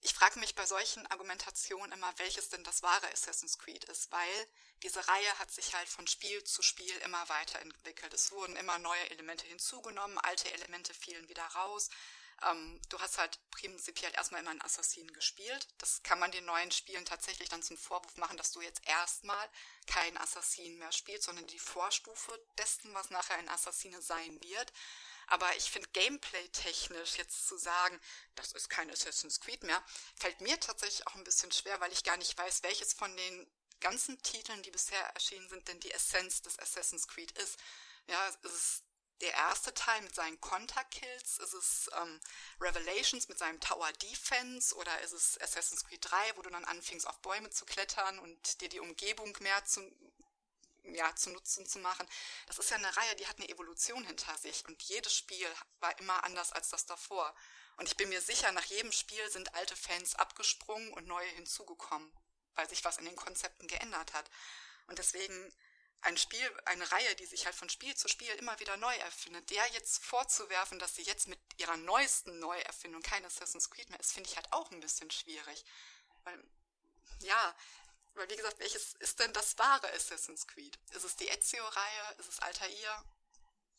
Ich 0.00 0.14
frage 0.14 0.38
mich 0.38 0.54
bei 0.54 0.64
solchen 0.64 1.06
Argumentationen 1.08 1.92
immer, 1.92 2.12
welches 2.18 2.48
denn 2.50 2.62
das 2.64 2.82
wahre 2.82 3.10
Assassin's 3.12 3.58
Creed 3.58 3.84
ist, 3.84 4.12
weil 4.12 4.48
diese 4.82 5.06
Reihe 5.08 5.38
hat 5.38 5.50
sich 5.50 5.74
halt 5.74 5.88
von 5.88 6.06
Spiel 6.06 6.42
zu 6.44 6.62
Spiel 6.62 6.96
immer 6.98 7.28
weiterentwickelt. 7.28 8.14
Es 8.14 8.30
wurden 8.30 8.54
immer 8.56 8.78
neue 8.78 9.10
Elemente 9.10 9.46
hinzugenommen, 9.46 10.18
alte 10.18 10.52
Elemente 10.52 10.94
fielen 10.94 11.28
wieder 11.28 11.44
raus. 11.46 11.90
Ähm, 12.42 12.80
du 12.88 13.00
hast 13.00 13.18
halt 13.18 13.40
prinzipiell 13.50 14.12
erstmal 14.14 14.40
immer 14.40 14.52
einen 14.52 14.62
Assassinen 14.62 15.12
gespielt. 15.12 15.66
Das 15.78 16.02
kann 16.04 16.20
man 16.20 16.30
den 16.30 16.44
neuen 16.44 16.70
Spielen 16.70 17.04
tatsächlich 17.04 17.48
dann 17.48 17.62
zum 17.62 17.76
Vorwurf 17.76 18.16
machen, 18.16 18.36
dass 18.36 18.52
du 18.52 18.60
jetzt 18.60 18.86
erstmal 18.86 19.48
keinen 19.86 20.16
Assassinen 20.18 20.78
mehr 20.78 20.92
spielst, 20.92 21.24
sondern 21.24 21.46
die 21.48 21.58
Vorstufe 21.58 22.38
dessen, 22.56 22.94
was 22.94 23.10
nachher 23.10 23.36
ein 23.38 23.48
Assassine 23.48 24.00
sein 24.00 24.40
wird. 24.42 24.72
Aber 25.28 25.54
ich 25.56 25.70
finde 25.70 25.88
gameplay-technisch 25.90 27.16
jetzt 27.16 27.46
zu 27.46 27.56
sagen, 27.56 28.00
das 28.34 28.52
ist 28.52 28.68
kein 28.68 28.90
Assassin's 28.90 29.40
Creed 29.40 29.62
mehr, 29.62 29.82
fällt 30.16 30.40
mir 30.40 30.58
tatsächlich 30.58 31.06
auch 31.06 31.14
ein 31.14 31.24
bisschen 31.24 31.52
schwer, 31.52 31.80
weil 31.80 31.92
ich 31.92 32.04
gar 32.04 32.16
nicht 32.16 32.36
weiß, 32.36 32.62
welches 32.62 32.92
von 32.94 33.14
den 33.16 33.46
ganzen 33.80 34.20
Titeln, 34.22 34.62
die 34.62 34.70
bisher 34.70 35.00
erschienen 35.14 35.48
sind, 35.48 35.68
denn 35.68 35.80
die 35.80 35.92
Essenz 35.92 36.42
des 36.42 36.58
Assassin's 36.58 37.06
Creed 37.06 37.30
ist. 37.32 37.58
Ja, 38.06 38.28
es 38.28 38.36
ist 38.50 38.84
der 39.20 39.34
erste 39.34 39.74
Teil 39.74 40.00
mit 40.02 40.14
seinen 40.14 40.40
Contact-Kills? 40.40 41.38
Ist 41.38 41.52
es 41.52 41.90
ähm, 42.00 42.20
Revelations 42.60 43.28
mit 43.28 43.38
seinem 43.38 43.60
Tower 43.60 43.92
Defense 43.94 44.74
oder 44.74 45.00
ist 45.00 45.12
es 45.12 45.40
Assassin's 45.40 45.84
Creed 45.84 46.00
3, 46.08 46.36
wo 46.36 46.42
du 46.42 46.50
dann 46.50 46.64
anfingst, 46.64 47.06
auf 47.06 47.20
Bäume 47.20 47.50
zu 47.50 47.64
klettern 47.64 48.18
und 48.18 48.60
dir 48.60 48.68
die 48.68 48.80
Umgebung 48.80 49.36
mehr 49.40 49.64
zu, 49.64 49.80
ja, 50.84 51.14
zu 51.14 51.30
nutzen 51.30 51.66
zu 51.66 51.78
machen? 51.78 52.06
Das 52.46 52.58
ist 52.58 52.70
ja 52.70 52.76
eine 52.76 52.96
Reihe, 52.96 53.16
die 53.16 53.26
hat 53.26 53.38
eine 53.38 53.48
Evolution 53.48 54.04
hinter 54.04 54.36
sich 54.38 54.64
und 54.66 54.82
jedes 54.82 55.14
Spiel 55.14 55.48
war 55.80 55.98
immer 55.98 56.24
anders 56.24 56.52
als 56.52 56.68
das 56.70 56.86
davor. 56.86 57.34
Und 57.76 57.88
ich 57.88 57.96
bin 57.96 58.08
mir 58.08 58.20
sicher, 58.20 58.50
nach 58.52 58.64
jedem 58.64 58.92
Spiel 58.92 59.30
sind 59.30 59.54
alte 59.54 59.76
Fans 59.76 60.14
abgesprungen 60.16 60.92
und 60.94 61.06
neue 61.06 61.28
hinzugekommen, 61.28 62.12
weil 62.54 62.68
sich 62.68 62.84
was 62.84 62.98
in 62.98 63.04
den 63.04 63.16
Konzepten 63.16 63.68
geändert 63.68 64.12
hat. 64.14 64.28
Und 64.88 64.98
deswegen 64.98 65.54
ein 66.00 66.16
Spiel, 66.16 66.48
eine 66.64 66.90
Reihe, 66.90 67.14
die 67.16 67.26
sich 67.26 67.44
halt 67.44 67.54
von 67.54 67.68
Spiel 67.68 67.94
zu 67.96 68.08
Spiel 68.08 68.32
immer 68.34 68.58
wieder 68.60 68.76
neu 68.76 68.94
erfindet, 68.96 69.50
der 69.50 69.66
jetzt 69.72 70.04
vorzuwerfen, 70.04 70.78
dass 70.78 70.94
sie 70.94 71.02
jetzt 71.02 71.28
mit 71.28 71.40
ihrer 71.56 71.76
neuesten 71.76 72.38
Neuerfindung 72.38 73.02
kein 73.02 73.24
Assassin's 73.24 73.70
Creed 73.70 73.90
mehr 73.90 74.00
ist, 74.00 74.12
finde 74.12 74.28
ich 74.28 74.36
halt 74.36 74.52
auch 74.52 74.70
ein 74.70 74.80
bisschen 74.80 75.10
schwierig. 75.10 75.64
Weil, 76.24 76.42
ja, 77.20 77.56
weil 78.18 78.30
wie 78.30 78.36
gesagt, 78.36 78.58
welches 78.58 78.94
ist 78.94 79.20
denn 79.20 79.32
das 79.32 79.58
wahre 79.58 79.92
Assassin's 79.94 80.46
Creed? 80.46 80.78
Ist 80.94 81.04
es 81.04 81.16
die 81.16 81.28
Ezio-Reihe? 81.28 82.18
Ist 82.18 82.28
es 82.28 82.38
Altair? 82.40 83.04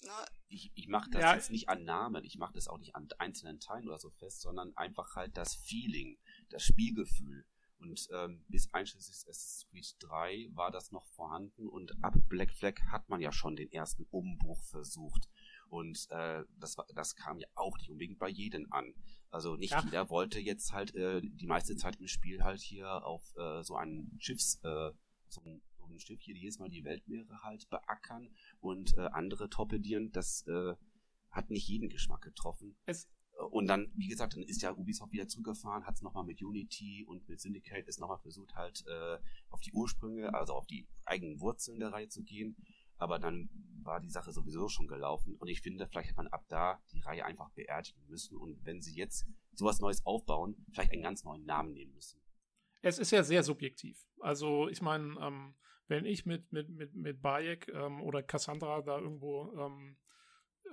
Ne? 0.02 0.26
Ich, 0.48 0.72
ich 0.76 0.88
mache 0.88 1.10
das 1.12 1.22
ja. 1.22 1.36
jetzt 1.36 1.52
nicht 1.52 1.70
an 1.70 1.84
Namen, 1.84 2.24
ich 2.24 2.38
mache 2.38 2.54
das 2.54 2.68
auch 2.68 2.78
nicht 2.78 2.96
an 2.96 3.08
einzelnen 3.18 3.60
Teilen 3.60 3.88
oder 3.88 4.00
so 4.00 4.10
fest, 4.12 4.42
sondern 4.42 4.76
einfach 4.78 5.16
halt 5.16 5.36
das 5.36 5.56
Feeling, 5.56 6.18
das 6.50 6.64
Spielgefühl. 6.64 7.46
Und 7.80 8.10
ähm, 8.12 8.44
bis 8.50 8.74
einschließlich 8.74 9.16
Assassin's 9.30 9.66
Creed 9.70 9.96
3 10.00 10.50
war 10.54 10.70
das 10.70 10.92
noch 10.92 11.06
vorhanden 11.08 11.68
und 11.68 12.04
ab 12.04 12.14
Black 12.28 12.52
Flag 12.54 12.80
hat 12.92 13.08
man 13.08 13.22
ja 13.22 13.32
schon 13.32 13.56
den 13.56 13.72
ersten 13.72 14.06
Umbruch 14.12 14.62
versucht. 14.64 15.30
Und 15.70 16.08
äh, 16.10 16.44
das, 16.60 16.78
war, 16.78 16.86
das 16.94 17.16
kam 17.16 17.40
ja 17.40 17.48
auch 17.56 17.78
nicht 17.78 17.90
unbedingt 17.90 18.20
bei 18.20 18.30
jedem 18.30 18.72
an. 18.72 18.94
Also 19.30 19.56
nicht 19.56 19.72
ja. 19.72 19.84
jeder 19.84 20.10
wollte 20.10 20.40
jetzt 20.40 20.74
halt 20.74 20.96
äh, 20.96 21.22
die 21.22 21.48
meiste 21.48 21.76
Zeit 21.76 21.98
im 21.98 22.08
Spiel 22.08 22.44
halt 22.44 22.62
hier 22.62 23.06
auf 23.06 23.22
äh, 23.38 23.64
so 23.64 23.76
einen 23.76 24.18
Schiffs, 24.20 24.60
äh, 24.64 24.92
so 25.28 25.42
ein, 25.46 25.62
so 25.78 25.86
ein 25.86 26.00
Schiff 26.00 26.20
hier 26.22 26.36
jedes 26.36 26.58
Mal 26.60 26.70
die 26.70 26.84
Weltmeere 26.84 27.44
halt 27.44 27.70
beackern 27.70 28.34
und 28.60 28.98
äh, 28.98 29.02
andere 29.12 29.50
torpedieren. 29.50 30.12
Das 30.12 30.46
äh, 30.48 30.74
hat 31.30 31.52
nicht 31.52 31.68
jeden 31.68 31.90
Geschmack 31.90 32.22
getroffen. 32.22 32.76
Es, 32.86 33.08
und 33.52 33.68
dann, 33.68 33.92
wie 33.96 34.08
gesagt, 34.08 34.36
dann 34.36 34.44
ist 34.44 34.62
ja 34.62 34.74
Ubisoft 34.74 35.14
wieder 35.14 35.28
zurückgefahren, 35.28 35.86
hat 35.86 35.96
es 35.96 36.02
nochmal 36.02 36.26
mit 36.26 36.42
Unity 36.42 37.06
und 37.08 37.28
mit 37.30 37.40
Syndicate 37.40 37.88
ist 37.88 38.00
nochmal 38.00 38.20
versucht, 38.20 38.54
halt 38.56 38.84
äh, 38.88 39.18
auf 39.50 39.62
die 39.62 39.72
Ursprünge, 39.72 40.34
also 40.34 40.54
auf 40.54 40.68
die 40.68 40.88
eigenen 41.06 41.40
Wurzeln 41.40 41.80
der 41.80 41.94
Reihe 41.94 42.10
zu 42.10 42.24
gehen. 42.24 42.58
Aber 43.00 43.18
dann 43.18 43.50
war 43.84 44.00
die 44.00 44.10
Sache 44.10 44.32
sowieso 44.32 44.68
schon 44.68 44.88
gelaufen. 44.88 45.36
Und 45.36 45.48
ich 45.48 45.62
finde, 45.62 45.88
vielleicht 45.88 46.10
hätte 46.10 46.18
man 46.18 46.28
ab 46.28 46.46
da 46.50 46.82
die 46.92 47.00
Reihe 47.00 47.26
einfach 47.26 47.50
beerdigen 47.52 48.06
müssen. 48.08 48.38
Und 48.38 48.64
wenn 48.66 48.82
sie 48.82 48.96
jetzt 48.96 49.26
sowas 49.54 49.80
Neues 49.80 50.06
aufbauen, 50.06 50.56
vielleicht 50.72 50.92
einen 50.92 51.02
ganz 51.02 51.24
neuen 51.24 51.46
Namen 51.46 51.74
nehmen 51.74 51.94
müssen. 51.94 52.22
Es 52.82 53.00
ist 53.00 53.12
ja 53.12 53.24
sehr 53.24 53.44
subjektiv. 53.44 54.06
Also 54.20 54.70
ich 54.70 54.82
meine, 54.82 55.18
ähm, 55.20 55.56
wenn 55.88 56.06
ich 56.06 56.26
mit, 56.26 56.52
mit, 56.52 56.70
mit, 56.70 56.94
mit 56.94 57.22
Bayek 57.22 57.68
ähm, 57.70 58.02
oder 58.02 58.22
Cassandra 58.22 58.82
da 58.82 59.00
irgendwo 59.00 59.52
ähm, 59.58 59.98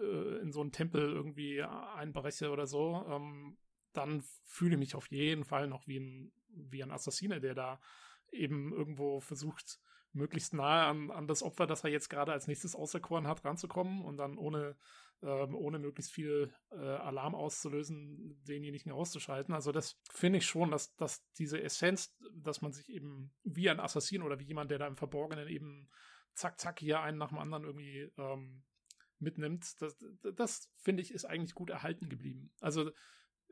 äh, 0.00 0.40
in 0.40 0.52
so 0.52 0.60
einen 0.60 0.72
Tempel 0.72 1.00
irgendwie 1.00 1.62
einbreche 1.62 2.50
oder 2.50 2.66
so, 2.66 3.04
ähm, 3.08 3.56
dann 3.92 4.22
fühle 4.44 4.74
ich 4.74 4.78
mich 4.78 4.94
auf 4.94 5.10
jeden 5.10 5.44
Fall 5.44 5.68
noch 5.68 5.86
wie 5.86 5.98
ein, 5.98 6.32
wie 6.48 6.82
ein 6.82 6.90
Assassine, 6.90 7.40
der 7.40 7.54
da 7.54 7.80
eben 8.30 8.72
irgendwo 8.72 9.20
versucht, 9.20 9.80
möglichst 10.12 10.54
nahe 10.54 10.86
an, 10.86 11.10
an 11.10 11.26
das 11.26 11.42
Opfer, 11.42 11.66
das 11.66 11.84
er 11.84 11.90
jetzt 11.90 12.08
gerade 12.08 12.32
als 12.32 12.46
nächstes 12.46 12.74
auserkoren 12.74 13.26
hat, 13.26 13.44
ranzukommen 13.44 14.02
und 14.02 14.16
dann 14.16 14.38
ohne, 14.38 14.76
ähm, 15.22 15.54
ohne 15.54 15.78
möglichst 15.78 16.12
viel 16.12 16.52
äh, 16.70 16.76
Alarm 16.76 17.34
auszulösen, 17.34 18.42
denjenigen 18.44 18.92
auszuschalten. 18.92 19.54
Also 19.54 19.72
das 19.72 20.00
finde 20.10 20.38
ich 20.38 20.46
schon, 20.46 20.70
dass, 20.70 20.94
dass 20.96 21.24
diese 21.32 21.62
Essenz, 21.62 22.16
dass 22.32 22.62
man 22.62 22.72
sich 22.72 22.88
eben 22.90 23.34
wie 23.44 23.68
ein 23.68 23.80
Assassin 23.80 24.22
oder 24.22 24.38
wie 24.38 24.46
jemand, 24.46 24.70
der 24.70 24.78
da 24.78 24.86
im 24.86 24.96
Verborgenen 24.96 25.48
eben 25.48 25.88
zack, 26.34 26.58
zack, 26.60 26.78
hier 26.78 27.00
einen 27.00 27.18
nach 27.18 27.30
dem 27.30 27.38
anderen 27.38 27.64
irgendwie 27.64 28.10
ähm, 28.16 28.62
mitnimmt, 29.18 29.80
das, 29.80 29.96
das 30.34 30.70
finde 30.76 31.02
ich, 31.02 31.12
ist 31.12 31.24
eigentlich 31.24 31.54
gut 31.54 31.70
erhalten 31.70 32.08
geblieben. 32.08 32.52
Also, 32.60 32.90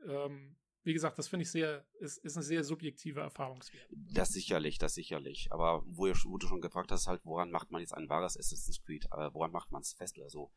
ähm, 0.05 0.55
wie 0.85 0.93
gesagt, 0.93 1.17
das 1.17 1.27
finde 1.27 1.43
ich 1.43 1.51
sehr, 1.51 1.83
ist, 1.99 2.17
ist 2.19 2.37
ein 2.37 2.43
sehr 2.43 2.63
subjektiver 2.63 3.21
Erfahrungswert. 3.21 3.87
Das 3.91 4.29
sicherlich, 4.29 4.77
das 4.77 4.93
sicherlich. 4.93 5.51
Aber 5.51 5.83
wo, 5.87 6.05
wo 6.05 6.37
du 6.37 6.47
schon 6.47 6.61
gefragt 6.61 6.91
hast, 6.91 7.07
halt, 7.07 7.21
woran 7.25 7.49
macht 7.49 7.71
man 7.71 7.81
jetzt 7.81 7.93
ein 7.93 8.07
wahres 8.07 8.37
Assassin's 8.37 8.81
Creed? 8.83 9.05
Äh, 9.11 9.33
woran 9.33 9.51
macht 9.51 9.71
man 9.71 9.81
es 9.81 9.93
fest 9.93 10.17
oder 10.17 10.29
so? 10.29 10.51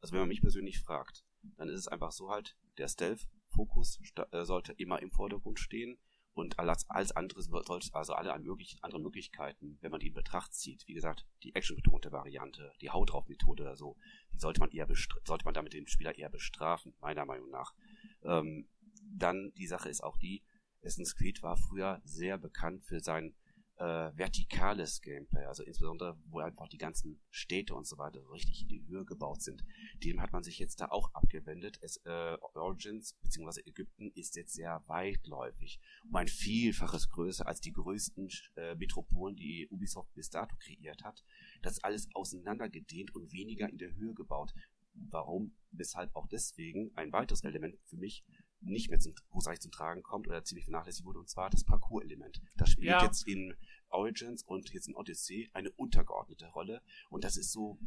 Also, 0.00 0.12
wenn 0.12 0.20
man 0.20 0.28
mich 0.28 0.40
persönlich 0.40 0.80
fragt, 0.80 1.24
dann 1.56 1.68
ist 1.68 1.80
es 1.80 1.88
einfach 1.88 2.12
so 2.12 2.30
halt, 2.30 2.56
der 2.78 2.88
Stealth-Fokus 2.88 4.00
äh, 4.30 4.44
sollte 4.44 4.72
immer 4.72 5.02
im 5.02 5.10
Vordergrund 5.10 5.58
stehen 5.60 5.98
und 6.34 6.58
alles, 6.58 6.88
alles 6.90 7.12
andere 7.12 7.42
sollte, 7.42 7.94
also 7.94 8.14
alle 8.14 8.36
möglichen 8.40 8.82
anderen 8.82 9.02
Möglichkeiten, 9.02 9.78
wenn 9.80 9.90
man 9.90 10.00
die 10.00 10.08
in 10.08 10.14
Betracht 10.14 10.52
zieht, 10.52 10.86
wie 10.88 10.94
gesagt, 10.94 11.26
die 11.42 11.54
actionbetonte 11.54 12.10
Variante, 12.10 12.72
die 12.80 12.90
Haut 12.90 13.12
drauf 13.12 13.28
Methode 13.28 13.62
oder 13.62 13.76
so, 13.76 13.96
die 14.32 14.38
sollte 14.38 14.60
man 14.60 14.70
eher 14.70 14.88
sollte 15.24 15.44
man 15.44 15.54
damit 15.54 15.74
den 15.74 15.86
Spieler 15.86 16.16
eher 16.16 16.30
bestrafen, 16.30 16.94
meiner 17.00 17.24
Meinung 17.24 17.50
nach. 17.50 17.74
Ähm, 18.24 18.66
dann 19.12 19.52
die 19.56 19.66
Sache 19.66 19.88
ist 19.88 20.02
auch 20.02 20.18
die, 20.18 20.42
Assassin's 20.84 21.16
Creed 21.16 21.42
war 21.42 21.56
früher 21.56 22.00
sehr 22.04 22.36
bekannt 22.38 22.84
für 22.84 23.00
sein 23.00 23.34
äh, 23.76 24.16
vertikales 24.16 25.00
Gameplay, 25.00 25.44
also 25.46 25.64
insbesondere, 25.64 26.16
wo 26.26 26.38
einfach 26.38 26.68
die 26.68 26.78
ganzen 26.78 27.20
Städte 27.30 27.74
und 27.74 27.86
so 27.86 27.98
weiter 27.98 28.20
richtig 28.30 28.62
in 28.62 28.68
die 28.68 28.86
Höhe 28.86 29.04
gebaut 29.04 29.42
sind. 29.42 29.64
Dem 30.04 30.20
hat 30.20 30.32
man 30.32 30.44
sich 30.44 30.58
jetzt 30.58 30.80
da 30.80 30.86
auch 30.86 31.12
abgewendet. 31.12 31.78
Es, 31.80 31.96
äh, 32.04 32.36
Origins 32.54 33.14
bzw. 33.22 33.62
Ägypten 33.66 34.12
ist 34.14 34.36
jetzt 34.36 34.54
sehr 34.54 34.82
weitläufig, 34.86 35.80
um 36.08 36.14
ein 36.14 36.28
Vielfaches 36.28 37.08
größer 37.10 37.46
als 37.46 37.60
die 37.60 37.72
größten 37.72 38.28
äh, 38.56 38.74
Metropolen, 38.76 39.34
die 39.34 39.66
Ubisoft 39.70 40.14
bis 40.14 40.30
dato 40.30 40.54
kreiert 40.56 41.02
hat. 41.02 41.24
Das 41.62 41.74
ist 41.74 41.84
alles 41.84 42.08
auseinandergedehnt 42.14 43.14
und 43.14 43.32
weniger 43.32 43.68
in 43.68 43.78
der 43.78 43.94
Höhe 43.94 44.14
gebaut. 44.14 44.54
Warum? 44.94 45.56
Weshalb 45.72 46.14
auch 46.14 46.28
deswegen 46.28 46.92
ein 46.94 47.12
weiteres 47.12 47.42
Element 47.42 47.76
für 47.86 47.96
mich 47.96 48.24
nicht 48.64 48.90
mehr 48.90 48.98
zum, 48.98 49.14
großartig 49.30 49.60
zum 49.60 49.72
Tragen 49.72 50.02
kommt 50.02 50.26
oder 50.26 50.44
ziemlich 50.44 50.64
vernachlässigt 50.64 51.04
wurde, 51.04 51.20
und 51.20 51.28
zwar 51.28 51.50
das 51.50 51.64
Parcours-Element. 51.64 52.40
Das 52.56 52.70
spielt 52.70 52.88
ja. 52.88 53.04
jetzt 53.04 53.26
in 53.26 53.54
Origins 53.88 54.42
und 54.42 54.72
jetzt 54.72 54.88
in 54.88 54.96
Odyssey 54.96 55.50
eine 55.52 55.70
untergeordnete 55.70 56.46
Rolle. 56.48 56.82
Und 57.10 57.24
das 57.24 57.36
ist 57.36 57.52
so, 57.52 57.78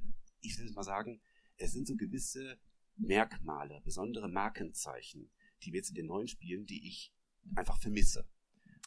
ich 0.42 0.58
will 0.58 0.72
mal 0.72 0.84
sagen, 0.84 1.22
es 1.58 1.74
sind 1.74 1.88
so 1.88 1.96
gewisse 1.96 2.60
Merkmale, 2.96 3.82
besondere 3.84 4.30
Markenzeichen, 4.30 5.30
die 5.64 5.74
wir 5.74 5.78
jetzt 5.78 5.90
in 5.90 5.96
den 5.96 6.08
neuen 6.08 6.28
Spielen, 6.28 6.66
die 6.66 6.88
ich 6.88 7.14
einfach 7.56 7.80
vermisse. 7.80 8.28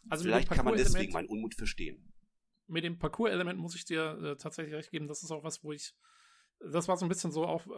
Also 0.08 0.24
Vielleicht 0.24 0.48
kann 0.50 0.64
man 0.64 0.76
deswegen 0.76 1.12
meinen 1.12 1.28
Unmut 1.28 1.54
verstehen. 1.54 2.12
Mit 2.66 2.84
dem 2.84 2.98
Parcours-Element 2.98 3.58
muss 3.58 3.74
ich 3.74 3.84
dir 3.84 4.18
äh, 4.22 4.36
tatsächlich 4.36 4.74
recht 4.74 4.90
geben. 4.90 5.08
Das 5.08 5.22
ist 5.22 5.30
auch 5.30 5.42
was, 5.42 5.62
wo 5.64 5.72
ich 5.72 5.94
das 6.60 6.88
war 6.88 6.96
so 6.96 7.06
ein 7.06 7.08
bisschen 7.08 7.32
so 7.32 7.44
auch 7.46 7.66
äh, 7.66 7.70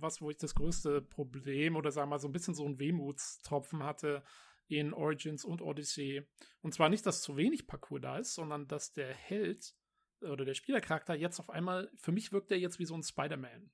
was, 0.00 0.20
wo 0.20 0.30
ich 0.30 0.36
das 0.36 0.54
größte 0.54 1.02
Problem 1.02 1.76
oder 1.76 1.90
sagen 1.90 2.08
wir 2.08 2.16
mal 2.16 2.18
so 2.20 2.28
ein 2.28 2.32
bisschen 2.32 2.54
so 2.54 2.64
ein 2.64 2.78
Wehmutstropfen 2.78 3.82
hatte 3.82 4.22
in 4.68 4.94
Origins 4.94 5.44
und 5.44 5.60
Odyssey. 5.60 6.26
Und 6.60 6.72
zwar 6.74 6.88
nicht, 6.88 7.04
dass 7.04 7.22
zu 7.22 7.36
wenig 7.36 7.66
Parcours 7.66 8.00
da 8.02 8.18
ist, 8.18 8.34
sondern 8.34 8.68
dass 8.68 8.92
der 8.92 9.12
Held 9.12 9.74
oder 10.20 10.44
der 10.44 10.54
Spielercharakter 10.54 11.14
jetzt 11.14 11.40
auf 11.40 11.50
einmal, 11.50 11.90
für 11.96 12.12
mich 12.12 12.32
wirkt 12.32 12.50
der 12.50 12.60
jetzt 12.60 12.78
wie 12.78 12.86
so 12.86 12.94
ein 12.94 13.02
Spider-Man. 13.02 13.70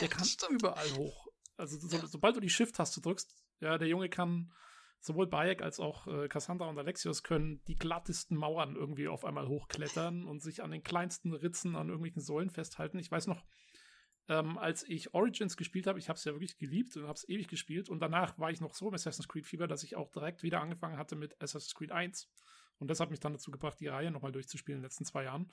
Der 0.00 0.08
kann 0.08 0.26
überall 0.50 0.90
hoch. 0.96 1.28
Also 1.56 1.78
so, 1.78 1.96
ja. 1.96 2.04
sobald 2.06 2.36
du 2.36 2.40
die 2.40 2.50
Shift-Taste 2.50 3.00
drückst, 3.00 3.36
ja, 3.60 3.78
der 3.78 3.86
Junge 3.86 4.08
kann 4.08 4.52
sowohl 5.04 5.26
Bayek 5.26 5.60
als 5.60 5.80
auch 5.80 6.06
äh, 6.06 6.28
Cassandra 6.28 6.66
und 6.66 6.78
Alexios 6.78 7.22
können 7.22 7.62
die 7.66 7.76
glattesten 7.76 8.38
Mauern 8.38 8.74
irgendwie 8.74 9.06
auf 9.06 9.26
einmal 9.26 9.46
hochklettern 9.46 10.24
und 10.24 10.40
sich 10.40 10.62
an 10.62 10.70
den 10.70 10.82
kleinsten 10.82 11.34
Ritzen 11.34 11.76
an 11.76 11.88
irgendwelchen 11.88 12.22
Säulen 12.22 12.48
festhalten. 12.48 12.98
Ich 12.98 13.10
weiß 13.10 13.26
noch, 13.26 13.44
ähm, 14.28 14.56
als 14.56 14.82
ich 14.88 15.12
Origins 15.12 15.58
gespielt 15.58 15.86
habe, 15.86 15.98
ich 15.98 16.08
habe 16.08 16.16
es 16.16 16.24
ja 16.24 16.32
wirklich 16.32 16.56
geliebt 16.56 16.96
und 16.96 17.02
habe 17.02 17.12
es 17.12 17.28
ewig 17.28 17.48
gespielt 17.48 17.90
und 17.90 18.00
danach 18.00 18.38
war 18.38 18.50
ich 18.50 18.62
noch 18.62 18.72
so 18.72 18.88
im 18.88 18.94
Assassin's 18.94 19.28
Creed 19.28 19.46
Fieber, 19.46 19.66
dass 19.66 19.82
ich 19.82 19.94
auch 19.94 20.10
direkt 20.10 20.42
wieder 20.42 20.62
angefangen 20.62 20.96
hatte 20.96 21.16
mit 21.16 21.34
Assassin's 21.42 21.74
Creed 21.74 21.92
1 21.92 22.30
und 22.78 22.88
das 22.88 22.98
hat 22.98 23.10
mich 23.10 23.20
dann 23.20 23.34
dazu 23.34 23.50
gebracht, 23.50 23.78
die 23.80 23.88
Reihe 23.88 24.10
nochmal 24.10 24.32
durchzuspielen 24.32 24.78
in 24.78 24.80
den 24.80 24.86
letzten 24.86 25.04
zwei 25.04 25.24
Jahren. 25.24 25.52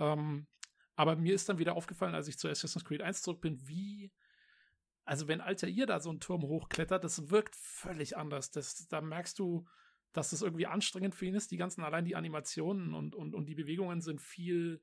Ähm, 0.00 0.48
aber 0.96 1.14
mir 1.14 1.36
ist 1.36 1.48
dann 1.48 1.58
wieder 1.58 1.76
aufgefallen, 1.76 2.16
als 2.16 2.26
ich 2.26 2.36
zu 2.36 2.48
Assassin's 2.48 2.84
Creed 2.84 3.02
1 3.02 3.22
zurück 3.22 3.40
bin, 3.40 3.60
wie 3.68 4.12
also 5.08 5.26
wenn 5.26 5.40
Altair 5.40 5.86
da 5.86 6.00
so 6.00 6.10
einen 6.10 6.20
Turm 6.20 6.42
hochklettert, 6.42 7.02
das 7.02 7.30
wirkt 7.30 7.56
völlig 7.56 8.16
anders. 8.18 8.50
Das, 8.50 8.86
da 8.88 9.00
merkst 9.00 9.38
du, 9.38 9.66
dass 10.12 10.32
es 10.32 10.42
irgendwie 10.42 10.66
anstrengend 10.66 11.14
für 11.14 11.24
ihn 11.24 11.34
ist. 11.34 11.50
Die 11.50 11.56
ganzen, 11.56 11.82
allein 11.82 12.04
die 12.04 12.14
Animationen 12.14 12.92
und, 12.92 13.14
und, 13.14 13.34
und 13.34 13.46
die 13.46 13.54
Bewegungen 13.54 14.02
sind 14.02 14.20
viel 14.20 14.82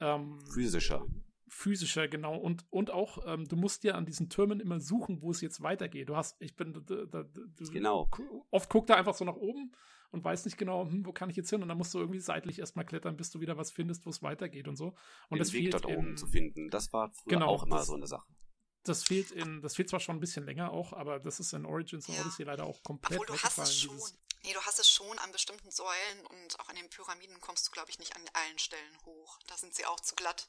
ähm, 0.00 0.40
physischer. 0.52 1.04
Physischer, 1.48 2.08
genau. 2.08 2.38
Und, 2.38 2.64
und 2.70 2.90
auch, 2.90 3.18
ähm, 3.26 3.44
du 3.44 3.56
musst 3.56 3.84
dir 3.84 3.96
an 3.96 4.06
diesen 4.06 4.30
Türmen 4.30 4.60
immer 4.60 4.80
suchen, 4.80 5.20
wo 5.20 5.30
es 5.30 5.42
jetzt 5.42 5.60
weitergeht. 5.60 6.08
Du 6.08 6.16
hast, 6.16 6.40
ich 6.40 6.56
bin, 6.56 6.72
da, 6.72 7.04
da, 7.04 7.24
genau. 7.70 8.08
Oft 8.50 8.70
guckt 8.70 8.88
er 8.88 8.96
einfach 8.96 9.14
so 9.14 9.26
nach 9.26 9.36
oben 9.36 9.72
und 10.10 10.24
weiß 10.24 10.46
nicht 10.46 10.56
genau, 10.56 10.88
hm, 10.88 11.04
wo 11.04 11.12
kann 11.12 11.28
ich 11.28 11.36
jetzt 11.36 11.50
hin? 11.50 11.60
Und 11.60 11.68
dann 11.68 11.76
musst 11.76 11.92
du 11.92 11.98
irgendwie 11.98 12.20
seitlich 12.20 12.60
erstmal 12.60 12.86
klettern, 12.86 13.18
bis 13.18 13.30
du 13.30 13.40
wieder 13.40 13.58
was 13.58 13.70
findest, 13.70 14.06
wo 14.06 14.10
es 14.10 14.22
weitergeht 14.22 14.68
und 14.68 14.76
so. 14.76 14.94
Und 15.28 15.36
Den 15.36 15.38
das 15.40 15.52
Weg 15.52 15.70
dort 15.72 15.84
oben 15.84 16.16
zu 16.16 16.26
finden, 16.26 16.70
das 16.70 16.94
war 16.94 17.10
früher 17.12 17.34
genau, 17.34 17.48
auch 17.48 17.66
immer 17.66 17.76
das, 17.76 17.88
so 17.88 17.94
eine 17.94 18.06
Sache 18.06 18.26
das 18.88 19.04
fehlt 19.04 19.30
in, 19.30 19.60
das 19.62 19.76
fehlt 19.76 19.88
zwar 19.88 20.00
schon 20.00 20.16
ein 20.16 20.20
bisschen 20.20 20.44
länger 20.44 20.72
auch, 20.72 20.92
aber 20.92 21.18
das 21.18 21.40
ist 21.40 21.52
in 21.52 21.66
Origins 21.66 22.08
und 22.08 22.14
ja. 22.14 22.20
Odyssey 22.22 22.44
leider 22.44 22.64
auch 22.64 22.82
komplett 22.82 23.20
Obwohl, 23.20 23.36
du 23.36 23.42
hast 23.42 23.58
es 23.58 23.78
schon. 23.78 23.98
Nee, 24.44 24.52
du 24.52 24.60
hast 24.60 24.78
es 24.78 24.88
schon 24.88 25.18
an 25.18 25.32
bestimmten 25.32 25.70
Säulen 25.70 26.26
und 26.30 26.60
auch 26.60 26.68
an 26.68 26.76
den 26.76 26.88
Pyramiden 26.88 27.40
kommst 27.40 27.66
du, 27.66 27.72
glaube 27.72 27.90
ich, 27.90 27.98
nicht 27.98 28.14
an 28.14 28.22
allen 28.32 28.58
Stellen 28.58 29.04
hoch. 29.04 29.38
Da 29.48 29.56
sind 29.56 29.74
sie 29.74 29.86
auch 29.86 29.98
zu 30.00 30.14
glatt 30.14 30.48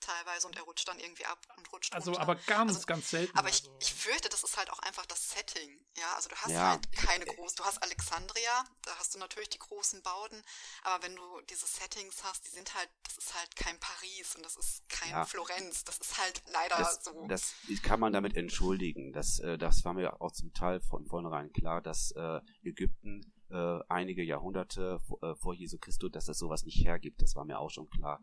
teilweise 0.00 0.46
und 0.46 0.56
er 0.56 0.62
rutscht 0.62 0.88
dann 0.88 0.98
irgendwie 0.98 1.24
ab 1.26 1.38
und 1.56 1.72
rutscht 1.72 1.94
Also 1.94 2.12
runter. 2.12 2.22
aber 2.22 2.34
ganz, 2.36 2.74
also, 2.74 2.86
ganz 2.86 3.10
selten. 3.10 3.36
Aber 3.36 3.48
ich, 3.48 3.62
also. 3.62 3.76
ich 3.80 3.94
fürchte, 3.94 4.28
das 4.28 4.42
ist 4.44 4.56
halt 4.56 4.70
auch 4.70 4.78
einfach 4.80 5.06
das 5.06 5.30
Setting. 5.30 5.78
Ja, 5.96 6.14
also 6.16 6.28
du 6.28 6.36
hast 6.36 6.50
ja. 6.50 6.70
halt 6.70 6.92
keine 6.92 7.24
groß, 7.24 7.54
du 7.54 7.64
hast 7.64 7.82
Alexandria, 7.82 8.64
da 8.82 8.96
hast 8.98 9.14
du 9.14 9.18
natürlich 9.18 9.48
die 9.48 9.58
großen 9.58 10.02
Bauten, 10.02 10.42
aber 10.82 11.04
wenn 11.04 11.16
du 11.16 11.40
diese 11.50 11.66
Settings 11.66 12.22
hast, 12.24 12.46
die 12.46 12.50
sind 12.50 12.74
halt, 12.74 12.88
das 13.04 13.18
ist 13.18 13.34
halt 13.34 13.54
kein 13.56 13.78
Paris 13.80 14.36
und 14.36 14.44
das 14.44 14.56
ist 14.56 14.88
kein 14.88 15.10
ja. 15.10 15.24
Florenz, 15.24 15.84
das 15.84 15.98
ist 15.98 16.18
halt 16.18 16.42
leider 16.52 16.76
das, 16.76 17.04
so. 17.04 17.26
Das 17.28 17.54
kann 17.82 18.00
man 18.00 18.12
damit 18.12 18.36
entschuldigen. 18.36 19.12
Das, 19.12 19.38
äh, 19.40 19.58
das 19.58 19.84
war 19.84 19.94
mir 19.94 20.20
auch 20.20 20.32
zum 20.32 20.52
Teil 20.52 20.80
von 20.80 21.06
vornherein 21.06 21.52
klar, 21.52 21.80
dass 21.80 22.12
äh, 22.12 22.40
Ägypten 22.62 23.32
äh, 23.50 23.78
einige 23.88 24.22
Jahrhunderte 24.22 24.98
vor, 25.00 25.22
äh, 25.22 25.34
vor 25.36 25.54
Jesu 25.54 25.78
Christus, 25.78 26.10
dass 26.10 26.26
das 26.26 26.38
sowas 26.38 26.64
nicht 26.64 26.84
hergibt. 26.84 27.22
Das 27.22 27.34
war 27.34 27.44
mir 27.44 27.58
auch 27.58 27.70
schon 27.70 27.88
klar. 27.88 28.20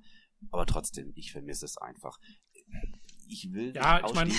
Aber 0.52 0.66
trotzdem, 0.66 1.12
ich 1.16 1.32
vermisse 1.32 1.66
es 1.66 1.78
einfach. 1.78 2.20
Ich 3.28 3.52
will, 3.54 3.74
ja, 3.76 4.02
nicht 4.02 4.10
ich, 4.10 4.16
meine, 4.16 4.32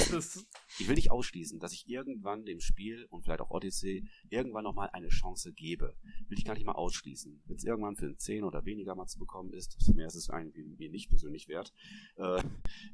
ich 0.78 0.88
will 0.88 0.94
nicht 0.94 1.10
ausschließen, 1.10 1.58
dass 1.58 1.72
ich 1.72 1.88
irgendwann 1.88 2.44
dem 2.44 2.60
Spiel 2.60 3.06
und 3.06 3.24
vielleicht 3.24 3.40
auch 3.40 3.50
Odyssey 3.50 4.08
irgendwann 4.30 4.62
nochmal 4.62 4.90
eine 4.92 5.08
Chance 5.08 5.52
gebe. 5.52 5.96
Will 6.28 6.38
ich 6.38 6.44
gar 6.44 6.54
nicht 6.54 6.66
mal 6.66 6.72
ausschließen. 6.72 7.42
Wenn 7.46 7.56
es 7.56 7.64
irgendwann 7.64 7.96
für 7.96 8.06
ein 8.06 8.18
10 8.18 8.44
oder 8.44 8.64
weniger 8.64 8.94
mal 8.94 9.06
zu 9.06 9.18
bekommen 9.18 9.52
ist, 9.52 9.76
mehr 9.94 10.06
ist 10.06 10.14
es 10.14 10.30
eigentlich 10.30 10.64
mir 10.78 10.90
nicht 10.90 11.08
persönlich 11.08 11.48
wert, 11.48 11.72
äh, 12.16 12.42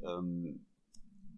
ähm, 0.02 0.66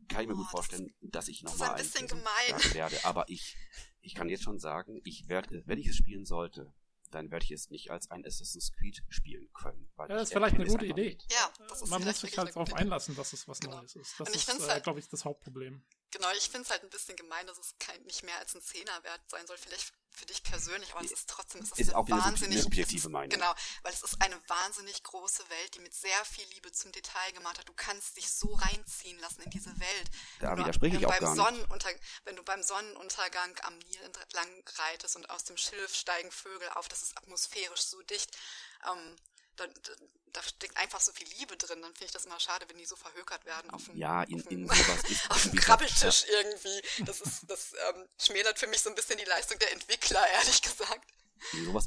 kann 0.09 0.23
ich 0.23 0.29
mir 0.29 0.35
oh, 0.35 0.39
gut 0.39 0.51
vorstellen, 0.51 0.95
dass 1.01 1.29
ich 1.29 1.43
nochmal 1.43 1.71
ein 1.71 1.77
bisschen 1.77 2.07
gemein 2.07 2.75
werde. 2.75 3.05
Aber 3.05 3.29
ich, 3.29 3.57
ich 4.01 4.15
kann 4.15 4.29
jetzt 4.29 4.45
schon 4.45 4.59
sagen, 4.59 5.01
ich 5.05 5.29
werde, 5.29 5.63
wenn 5.67 5.79
ich 5.79 5.89
es 5.89 5.97
spielen 5.97 6.25
sollte, 6.25 6.73
dann 7.15 7.31
werde 7.31 7.45
ich 7.45 7.53
es 7.53 7.71
nicht 7.71 7.91
als 7.91 8.11
ein 8.11 8.25
Assassin's 8.27 8.73
Creed 8.73 9.03
spielen 9.09 9.49
können. 9.53 9.89
ja, 9.99 10.09
das 10.09 10.25
ist 10.25 10.33
vielleicht 10.33 10.57
eine 10.57 10.67
gute 10.67 10.87
Idee. 10.87 11.17
Ja, 11.31 11.51
das 11.69 11.83
ist 11.83 11.91
Man 11.91 12.03
muss 12.03 12.21
sich 12.21 12.37
halt 12.37 12.49
darauf 12.49 12.73
einlassen, 12.75 13.15
dass 13.17 13.33
es 13.33 13.47
was 13.49 13.61
genau. 13.61 13.79
Neues 13.79 13.97
ist. 13.97 14.19
Das 14.19 14.35
ist, 14.35 14.49
äh, 14.49 14.69
halt, 14.69 14.85
glaube 14.85 14.99
ich, 14.99 15.09
das 15.09 15.25
Hauptproblem. 15.25 15.83
Genau, 16.15 16.31
ich 16.37 16.49
finde 16.49 16.63
es 16.63 16.71
halt 16.71 16.85
ein 16.85 16.91
bisschen 16.91 17.17
gemein, 17.17 17.45
dass 17.47 17.59
es 17.59 17.75
kein, 17.81 18.01
nicht 18.05 18.23
mehr 18.23 18.39
als 18.39 18.55
ein 18.55 18.63
Zehnerwert 18.63 19.21
sein 19.29 19.47
soll. 19.47 19.59
Vielleicht 19.59 19.93
für 20.15 20.27
dich 20.27 20.45
persönlich, 20.45 20.95
aber 20.95 21.05
es 21.05 21.11
ist 21.11 21.29
trotzdem 21.29 21.61
es 21.61 21.73
ist, 21.73 21.81
ist 21.81 21.95
eine 21.95 22.09
wahnsinnig 22.09 22.63
subjektive 22.63 23.09
Meinung. 23.09 23.31
Genau, 23.31 23.53
weil 23.83 23.93
es 23.93 24.03
ist 24.03 24.23
eine 24.23 24.41
wahnsinnig 24.49 25.03
große 25.03 25.43
Welt, 25.51 25.75
die 25.75 25.81
mit 25.81 25.93
sehr 25.93 26.25
viel 26.25 26.47
Liebe 26.51 26.71
zum 26.71 26.93
Detail 26.93 27.33
gemacht 27.33 27.59
hat. 27.59 27.69
Du 27.69 27.73
kannst 27.75 28.17
dich 28.17 28.31
so 28.31 28.55
reinziehen 28.55 29.19
lassen 29.19 29.43
in 29.43 29.51
diese 29.51 29.79
Welt. 29.81 30.11
Da 30.39 30.57
widerspreche 30.57 30.99
ich 30.99 31.07
auch 31.07 31.19
gar 31.19 31.51
nicht. 31.51 32.01
Wenn 32.25 32.37
du 32.37 32.45
beim 32.45 32.63
Sonnenuntergang 32.63 33.59
am 33.63 33.77
Nil 33.77 34.01
entlang 34.03 34.63
reitest 34.77 35.17
und 35.17 35.29
aus 35.31 35.43
dem 35.43 35.57
Schilf 35.57 35.93
steigen 35.95 36.31
Vögel 36.31 36.69
auf, 36.71 36.87
das 36.87 37.03
ist 37.03 37.19
atmosphärisch 37.19 37.83
so 37.83 38.01
dicht. 38.03 38.31
Ähm, 38.87 39.17
da, 39.57 39.67
da 40.33 40.43
steckt 40.43 40.77
einfach 40.77 41.01
so 41.01 41.13
viel 41.13 41.29
Liebe 41.39 41.57
drin. 41.57 41.81
Dann 41.81 41.93
finde 41.93 42.07
ich 42.07 42.13
das 42.13 42.27
immer 42.27 42.39
schade, 42.41 42.67
wenn 42.69 42.77
die 42.77 42.85
so 42.85 42.97
verhökert 42.97 43.45
werden 43.47 43.71
auf 43.71 43.85
dem, 43.85 43.97
ja, 43.97 44.23
in, 44.25 44.41
sowas 44.69 45.05
ist 45.09 45.31
auf 45.31 45.43
dem 45.43 45.59
Krabbeltisch 45.59 46.25
ja. 46.27 46.41
irgendwie. 46.41 46.83
Das 47.05 47.21
ist, 47.21 47.43
das 47.49 47.73
ähm, 47.89 48.09
schmälert 48.19 48.59
für 48.59 48.67
mich 48.67 48.83
so 48.83 48.91
ein 48.91 48.95
bisschen 48.95 49.19
die 49.19 49.25
Leistung 49.25 49.59
der 49.59 49.73
Entwickler, 49.73 50.27
ehrlich 50.39 50.61
gesagt. 50.61 51.09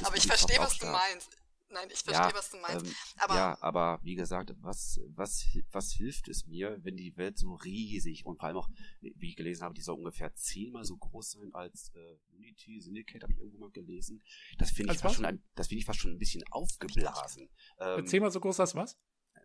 Aber 0.04 0.16
ich 0.16 0.28
verstehe, 0.28 0.60
was 0.60 0.78
du 0.78 0.88
meinst. 0.88 1.30
Nein, 1.70 1.90
ich 1.92 2.00
verstehe, 2.00 2.30
ja, 2.30 2.34
was 2.34 2.50
du 2.50 2.58
meinst. 2.58 2.86
Ähm, 2.86 2.94
aber, 3.18 3.36
ja, 3.36 3.58
aber 3.62 4.00
wie 4.04 4.16
gesagt, 4.16 4.54
was, 4.62 5.02
was, 5.16 5.46
was 5.72 5.92
hilft 5.92 6.30
es 6.30 6.48
mir, 6.48 6.80
wenn 6.84 6.96
die 6.96 7.16
Welt 7.18 7.38
so 7.38 7.56
riesig 7.56 8.26
und 8.26 8.38
vor 8.38 8.48
allem 8.48 8.58
auch, 8.58 8.70
wie 9.02 9.30
ich 9.30 9.36
gelesen 9.36 9.64
habe, 9.64 9.74
die 9.74 9.82
soll 9.82 9.98
ungefähr 9.98 10.34
zehnmal 10.36 10.86
so 10.86 10.96
groß 10.96 11.32
sein 11.32 11.54
als 11.54 11.92
äh, 11.96 12.36
Unity, 12.36 12.80
Syndicate, 12.80 13.24
habe 13.24 13.34
ich 13.34 13.40
irgendwo 13.40 13.60
mal 13.60 13.72
gelesen. 13.72 14.24
Das 14.58 14.72
finde 14.72 14.94
ich, 14.94 15.00
fast 15.00 15.16
schon 15.16 15.26
ein, 15.26 15.44
das 15.56 15.68
finde 15.68 15.80
ich 15.80 15.86
fast 15.86 16.00
schon 16.00 16.12
ein 16.12 16.20
bisschen 16.20 16.44
aufgeblasen. 16.52 17.50
Ähm, 17.80 18.08
zehnmal 18.08 18.32
so 18.32 18.40
groß 18.40 18.60
als 18.62 18.76
was? 18.76 18.98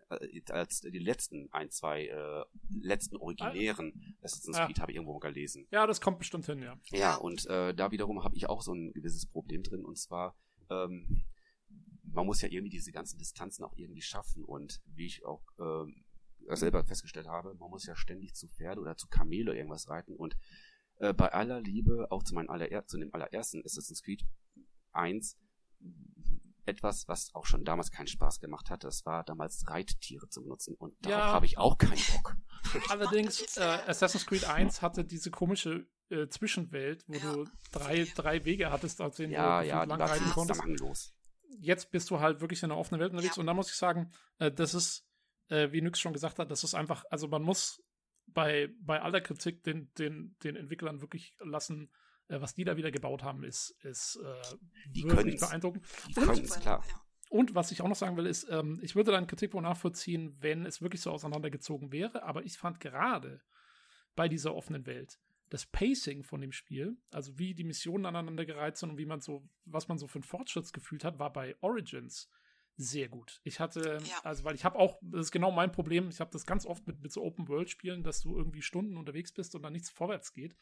Äh, 0.09 0.41
als 0.49 0.81
die 0.81 0.99
letzten 0.99 1.51
ein, 1.51 1.71
zwei 1.71 2.07
äh, 2.07 2.45
letzten 2.69 3.17
originären 3.17 4.15
Assassin's 4.21 4.57
Creed 4.57 4.77
ja. 4.77 4.81
habe 4.81 4.91
ich 4.91 4.95
irgendwo 4.95 5.13
mal 5.13 5.19
gelesen. 5.19 5.67
Ja, 5.71 5.85
das 5.87 5.99
kommt 5.99 6.19
bestimmt 6.19 6.45
hin, 6.45 6.61
ja. 6.61 6.79
Ja, 6.91 7.15
und 7.15 7.45
äh, 7.47 7.73
da 7.73 7.91
wiederum 7.91 8.23
habe 8.23 8.35
ich 8.35 8.47
auch 8.47 8.61
so 8.61 8.73
ein 8.73 8.93
gewisses 8.93 9.25
Problem 9.25 9.63
drin 9.63 9.83
und 9.83 9.97
zwar 9.97 10.37
ähm, 10.69 11.25
man 12.13 12.25
muss 12.25 12.41
ja 12.41 12.49
irgendwie 12.49 12.69
diese 12.69 12.91
ganzen 12.91 13.17
Distanzen 13.17 13.63
auch 13.63 13.75
irgendwie 13.75 14.01
schaffen 14.01 14.43
und 14.43 14.81
wie 14.85 15.05
ich 15.05 15.25
auch 15.25 15.43
äh, 15.59 16.55
selber 16.55 16.83
festgestellt 16.83 17.27
habe, 17.27 17.55
man 17.55 17.69
muss 17.69 17.85
ja 17.85 17.95
ständig 17.95 18.35
zu 18.35 18.47
Pferde 18.47 18.81
oder 18.81 18.95
zu 18.95 19.07
Kamele 19.07 19.55
irgendwas 19.55 19.89
reiten 19.89 20.15
und 20.15 20.37
äh, 20.99 21.13
bei 21.13 21.31
aller 21.31 21.61
Liebe, 21.61 22.07
auch 22.11 22.23
zu, 22.23 22.35
meinem 22.35 22.49
aller, 22.49 22.85
zu 22.85 22.97
dem 22.97 23.13
allerersten 23.13 23.63
Assassin's 23.65 24.03
Creed 24.03 24.25
1, 24.91 25.37
etwas, 26.65 27.07
was 27.07 27.33
auch 27.33 27.45
schon 27.45 27.65
damals 27.65 27.91
keinen 27.91 28.07
Spaß 28.07 28.39
gemacht 28.39 28.69
hat, 28.69 28.83
das 28.83 29.05
war 29.05 29.23
damals 29.23 29.67
Reittiere 29.67 30.29
zu 30.29 30.43
benutzen 30.43 30.75
und 30.75 30.93
darauf 31.05 31.19
ja. 31.19 31.33
habe 31.33 31.45
ich 31.45 31.57
auch 31.57 31.77
keinen 31.77 32.01
Bock. 32.13 32.37
Allerdings, 32.89 33.57
äh, 33.57 33.61
Assassin's 33.61 34.25
Creed 34.25 34.45
1 34.45 34.81
hatte 34.81 35.03
diese 35.03 35.29
komische 35.29 35.87
äh, 36.09 36.27
Zwischenwelt, 36.27 37.03
wo 37.07 37.15
ja. 37.15 37.33
du 37.33 37.45
drei, 37.71 38.05
drei 38.15 38.45
Wege 38.45 38.71
hattest, 38.71 39.01
auf 39.01 39.15
denen 39.15 39.33
ja, 39.33 39.61
du 39.61 39.67
ja, 39.67 39.83
lang 39.83 40.01
reiten 40.01 40.29
konntest. 40.29 41.13
Jetzt 41.59 41.91
bist 41.91 42.09
du 42.09 42.19
halt 42.19 42.41
wirklich 42.41 42.63
in 42.63 42.69
der 42.69 42.77
offenen 42.77 42.99
Welt 43.01 43.11
unterwegs. 43.11 43.35
Ja. 43.35 43.39
Und 43.41 43.47
da 43.47 43.53
muss 43.53 43.69
ich 43.69 43.75
sagen, 43.75 44.11
äh, 44.39 44.51
das 44.51 44.73
ist, 44.73 45.05
äh, 45.49 45.71
wie 45.71 45.81
Nyx 45.81 45.99
schon 45.99 46.13
gesagt 46.13 46.39
hat, 46.39 46.51
das 46.51 46.63
ist 46.63 46.73
einfach, 46.73 47.03
also 47.09 47.27
man 47.27 47.43
muss 47.43 47.81
bei, 48.27 48.69
bei 48.79 49.01
aller 49.01 49.21
Kritik 49.21 49.63
den, 49.63 49.93
den, 49.95 50.35
den 50.43 50.55
Entwicklern 50.55 51.01
wirklich 51.01 51.35
lassen, 51.39 51.91
äh, 52.27 52.41
was 52.41 52.53
die 52.53 52.63
da 52.63 52.77
wieder 52.77 52.91
gebaut 52.91 53.23
haben, 53.23 53.43
ist, 53.43 53.71
ist 53.83 54.17
äh, 54.17 54.57
die 54.87 55.03
wirklich 55.03 55.39
beeindruckend. 55.39 55.85
Die 56.07 56.19
und, 56.19 56.49
klar. 56.61 56.83
und 57.29 57.55
was 57.55 57.71
ich 57.71 57.81
auch 57.81 57.87
noch 57.87 57.95
sagen 57.95 58.17
will, 58.17 58.25
ist, 58.25 58.47
ähm, 58.49 58.79
ich 58.81 58.95
würde 58.95 59.11
deinen 59.11 59.27
Kritikpunkt 59.27 59.67
nachvollziehen, 59.67 60.35
wenn 60.39 60.65
es 60.65 60.81
wirklich 60.81 61.01
so 61.01 61.11
auseinandergezogen 61.11 61.91
wäre, 61.91 62.23
aber 62.23 62.43
ich 62.43 62.57
fand 62.57 62.79
gerade 62.79 63.41
bei 64.15 64.27
dieser 64.27 64.55
offenen 64.55 64.85
Welt, 64.85 65.19
das 65.53 65.67
Pacing 65.67 66.23
von 66.23 66.41
dem 66.41 66.51
Spiel, 66.51 66.97
also 67.11 67.37
wie 67.37 67.53
die 67.53 67.63
Missionen 67.63 68.07
aneinander 68.07 68.43
gereiht 68.43 68.75
sind 68.75 68.89
und 68.89 68.97
wie 68.97 69.05
man 69.05 69.21
so, 69.21 69.47
was 69.65 69.87
man 69.87 69.99
so 69.99 70.07
für 70.07 70.15
einen 70.15 70.23
Fortschritt 70.23 70.73
gefühlt 70.73 71.03
hat, 71.03 71.19
war 71.19 71.31
bei 71.31 71.55
Origins 71.61 72.27
sehr 72.75 73.07
gut. 73.07 73.39
Ich 73.43 73.59
hatte, 73.59 73.99
ja. 74.03 74.19
also 74.23 74.45
weil 74.45 74.55
ich 74.55 74.65
habe 74.65 74.79
auch, 74.79 74.97
das 75.03 75.27
ist 75.27 75.31
genau 75.31 75.51
mein 75.51 75.71
Problem, 75.71 76.09
ich 76.09 76.19
habe 76.19 76.31
das 76.31 76.47
ganz 76.47 76.65
oft 76.65 76.87
mit, 76.87 77.01
mit 77.01 77.11
so 77.11 77.21
Open-World-Spielen, 77.21 78.01
dass 78.01 78.21
du 78.21 78.35
irgendwie 78.35 78.63
Stunden 78.63 78.97
unterwegs 78.97 79.31
bist 79.31 79.53
und 79.53 79.61
dann 79.61 79.73
nichts 79.73 79.91
vorwärts 79.91 80.33
geht. 80.33 80.57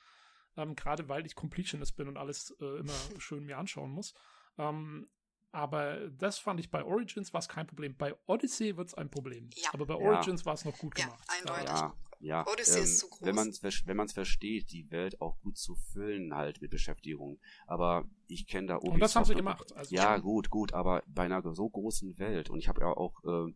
Ähm, 0.58 0.76
Gerade 0.76 1.08
weil 1.08 1.26
ich 1.26 1.36
Completionist 1.36 1.96
bin 1.96 2.10
und 2.10 2.18
alles 2.18 2.54
äh, 2.60 2.80
immer 2.80 2.92
schön 3.18 3.46
mir 3.46 3.60
anschauen 3.60 3.92
muss. 3.92 4.14
Ähm, 4.58 5.08
aber 5.52 6.10
das 6.10 6.40
fand 6.40 6.60
ich 6.60 6.72
bei 6.72 6.84
Origins 6.84 7.34
war 7.34 7.40
es 7.40 7.50
kein 7.50 7.68
Problem. 7.68 7.96
Bei 7.98 8.16
Odyssey 8.26 8.78
wird 8.78 8.88
es 8.88 8.94
ein 8.94 9.10
Problem. 9.10 9.50
Ja. 9.56 9.70
Aber 9.74 9.86
bei 9.86 9.96
Origins 9.96 10.42
ja. 10.42 10.46
war 10.46 10.54
es 10.54 10.66
noch 10.66 10.78
gut 10.78 10.96
gemacht. 10.96 11.24
Ja, 11.28 11.34
eindeutig. 11.38 11.70
Ja, 11.70 11.94
ja. 12.20 12.48
Odyssey 12.48 12.80
ähm, 12.80 12.84
ist 12.84 13.00
zu 13.00 13.10
groß. 13.10 13.22
Wenn 13.24 13.36
man 13.36 13.50
es 13.50 13.62
wenn 13.64 13.98
man's 13.98 14.14
versteht, 14.14 14.72
die 14.72 14.90
Welt 14.92 15.20
auch 15.22 15.40
gut 15.42 15.58
zu 15.58 15.76
füllen 15.76 16.36
halt 16.36 16.62
mit 16.62 16.72
Beschäftigung. 16.72 17.40
Aber 17.68 18.06
ich 18.28 18.48
kenne 18.48 18.68
da 18.68 18.76
Ubisoft. 18.78 18.94
Und 18.94 19.00
das 19.02 19.16
haben 19.16 19.26
sie 19.26 19.36
gemacht. 19.36 19.76
Also 19.76 19.94
ja, 19.94 20.18
gut, 20.18 20.50
gut. 20.50 20.74
Aber 20.74 21.04
bei 21.08 21.24
einer 21.24 21.42
so 21.54 21.70
großen 21.70 22.18
Welt 22.18 22.50
und 22.50 22.60
ich 22.60 22.68
habe 22.68 22.82
ja 22.82 22.88
auch, 22.88 23.24
äh, 23.24 23.54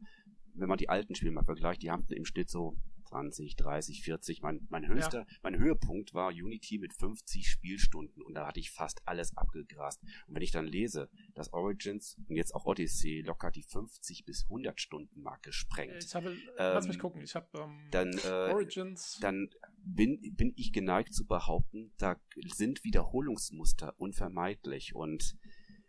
wenn 0.54 0.70
man 0.70 0.78
die 0.78 0.90
alten 0.90 1.16
Spiele 1.16 1.32
mal 1.32 1.46
vergleicht, 1.46 1.82
die 1.82 1.92
haben 1.92 2.06
im 2.10 2.26
Schnitt 2.26 2.50
so 2.50 2.76
20, 3.16 3.56
30, 3.56 4.04
40. 4.04 4.42
Mein, 4.42 4.68
mein 4.70 4.88
höchster, 4.88 5.20
ja. 5.20 5.26
mein 5.42 5.58
Höhepunkt 5.58 6.14
war 6.14 6.28
Unity 6.30 6.80
mit 6.80 6.94
50 6.94 7.48
Spielstunden 7.48 8.22
und 8.22 8.34
da 8.34 8.46
hatte 8.46 8.60
ich 8.60 8.72
fast 8.72 9.02
alles 9.06 9.38
abgegrast. 9.38 10.02
Und 10.28 10.36
wenn 10.36 10.42
ich 10.42 10.52
dann 10.52 10.66
lese, 10.66 11.10
dass 11.34 11.54
Origins 11.54 12.18
und 12.28 12.36
jetzt 12.36 12.54
auch 12.54 12.66
Odyssey 12.66 13.22
locker 13.22 13.52
die 13.52 13.64
50 13.64 14.26
bis 14.26 14.44
100 14.46 14.82
Stunden 14.82 15.22
Marke 15.22 15.54
sprengt. 15.54 16.04
Ich 16.04 16.14
habe, 16.14 16.32
ähm, 16.32 16.38
lass 16.58 16.88
mich 16.88 17.00
gucken, 17.00 17.22
ich 17.22 17.36
habe 17.36 17.48
ähm, 17.58 17.88
dann, 17.92 18.12
äh, 18.18 18.52
Origins. 18.52 19.18
Dann 19.22 19.50
bin, 19.78 20.20
bin 20.36 20.52
ich 20.58 20.74
geneigt 20.74 21.14
zu 21.14 21.26
behaupten, 21.26 21.94
da 21.98 22.20
sind 22.54 22.84
Wiederholungsmuster 22.84 23.94
unvermeidlich 23.98 24.94
und 24.94 25.38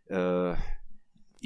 äh, 0.04 0.54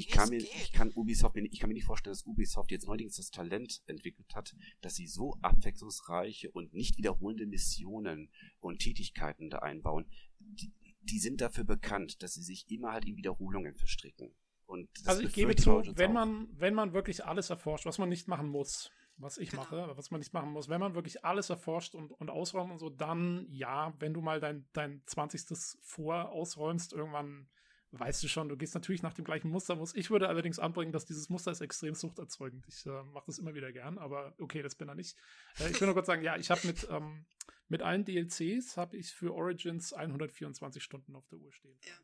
ich 0.00 0.08
kann 0.08 0.28
mir, 0.30 0.38
ich 0.38 0.72
kann 0.72 0.92
Ubisoft, 0.94 1.36
ich 1.36 1.60
kann 1.60 1.68
mir 1.68 1.74
nicht 1.74 1.84
vorstellen, 1.84 2.12
dass 2.12 2.24
Ubisoft 2.24 2.70
jetzt 2.70 2.86
neuerdings 2.86 3.16
das 3.16 3.30
Talent 3.30 3.82
entwickelt 3.86 4.34
hat, 4.34 4.54
dass 4.80 4.94
sie 4.94 5.06
so 5.06 5.36
abwechslungsreiche 5.42 6.50
und 6.50 6.72
nicht 6.72 6.96
wiederholende 6.96 7.46
Missionen 7.46 8.30
und 8.60 8.78
Tätigkeiten 8.78 9.50
da 9.50 9.58
einbauen. 9.58 10.06
Die, 10.38 10.72
die 11.02 11.18
sind 11.18 11.40
dafür 11.40 11.64
bekannt, 11.64 12.22
dass 12.22 12.34
sie 12.34 12.42
sich 12.42 12.70
immer 12.70 12.92
halt 12.92 13.04
in 13.04 13.16
Wiederholungen 13.16 13.74
verstricken. 13.74 14.34
Und 14.66 14.88
also 15.04 15.22
ich 15.22 15.32
gebe 15.32 15.56
zu, 15.56 15.82
wenn 15.96 16.12
man, 16.12 16.48
wenn 16.52 16.74
man 16.74 16.92
wirklich 16.92 17.24
alles 17.24 17.50
erforscht, 17.50 17.86
was 17.86 17.98
man 17.98 18.08
nicht 18.08 18.28
machen 18.28 18.48
muss, 18.48 18.90
was 19.16 19.36
ich 19.36 19.50
genau. 19.50 19.62
mache, 19.62 19.96
was 19.96 20.10
man 20.10 20.20
nicht 20.20 20.32
machen 20.32 20.50
muss, 20.50 20.68
wenn 20.68 20.80
man 20.80 20.94
wirklich 20.94 21.24
alles 21.24 21.50
erforscht 21.50 21.94
und, 21.94 22.12
und 22.12 22.30
ausräumt 22.30 22.72
und 22.72 22.78
so, 22.78 22.88
dann 22.88 23.46
ja, 23.50 23.92
wenn 23.98 24.14
du 24.14 24.20
mal 24.20 24.40
dein, 24.40 24.68
dein 24.72 25.02
20. 25.06 25.78
Vor 25.82 26.30
ausräumst, 26.30 26.92
irgendwann 26.92 27.48
weißt 27.92 28.22
du 28.22 28.28
schon, 28.28 28.48
du 28.48 28.56
gehst 28.56 28.74
natürlich 28.74 29.02
nach 29.02 29.14
dem 29.14 29.24
gleichen 29.24 29.50
Muster. 29.50 29.74
Muss. 29.74 29.94
Ich 29.94 30.10
würde 30.10 30.28
allerdings 30.28 30.58
anbringen, 30.58 30.92
dass 30.92 31.04
dieses 31.04 31.28
Muster 31.28 31.50
ist 31.50 31.60
extrem 31.60 31.94
suchterzeugend. 31.94 32.64
Ich 32.68 32.86
äh, 32.86 33.02
mache 33.04 33.26
das 33.26 33.38
immer 33.38 33.54
wieder 33.54 33.72
gern, 33.72 33.98
aber 33.98 34.34
okay, 34.38 34.62
das 34.62 34.74
bin 34.74 34.88
er 34.88 34.94
nicht. 34.94 35.16
Äh, 35.58 35.70
ich 35.70 35.80
will 35.80 35.86
nur 35.86 35.94
kurz 35.94 36.06
sagen, 36.06 36.22
ja, 36.22 36.36
ich 36.36 36.50
habe 36.50 36.66
mit, 36.66 36.88
ähm, 36.90 37.26
Mit 37.68 37.82
allen 37.82 38.04
DLCs 38.04 38.76
habe 38.76 38.96
ich 38.96 39.14
für 39.14 39.32
Origins 39.32 39.92
124 39.92 40.82
Stunden 40.82 41.14
auf 41.14 41.26
der 41.28 41.38
Uhr 41.38 41.52
stehen. 41.52 41.78
Ja. 41.82 41.94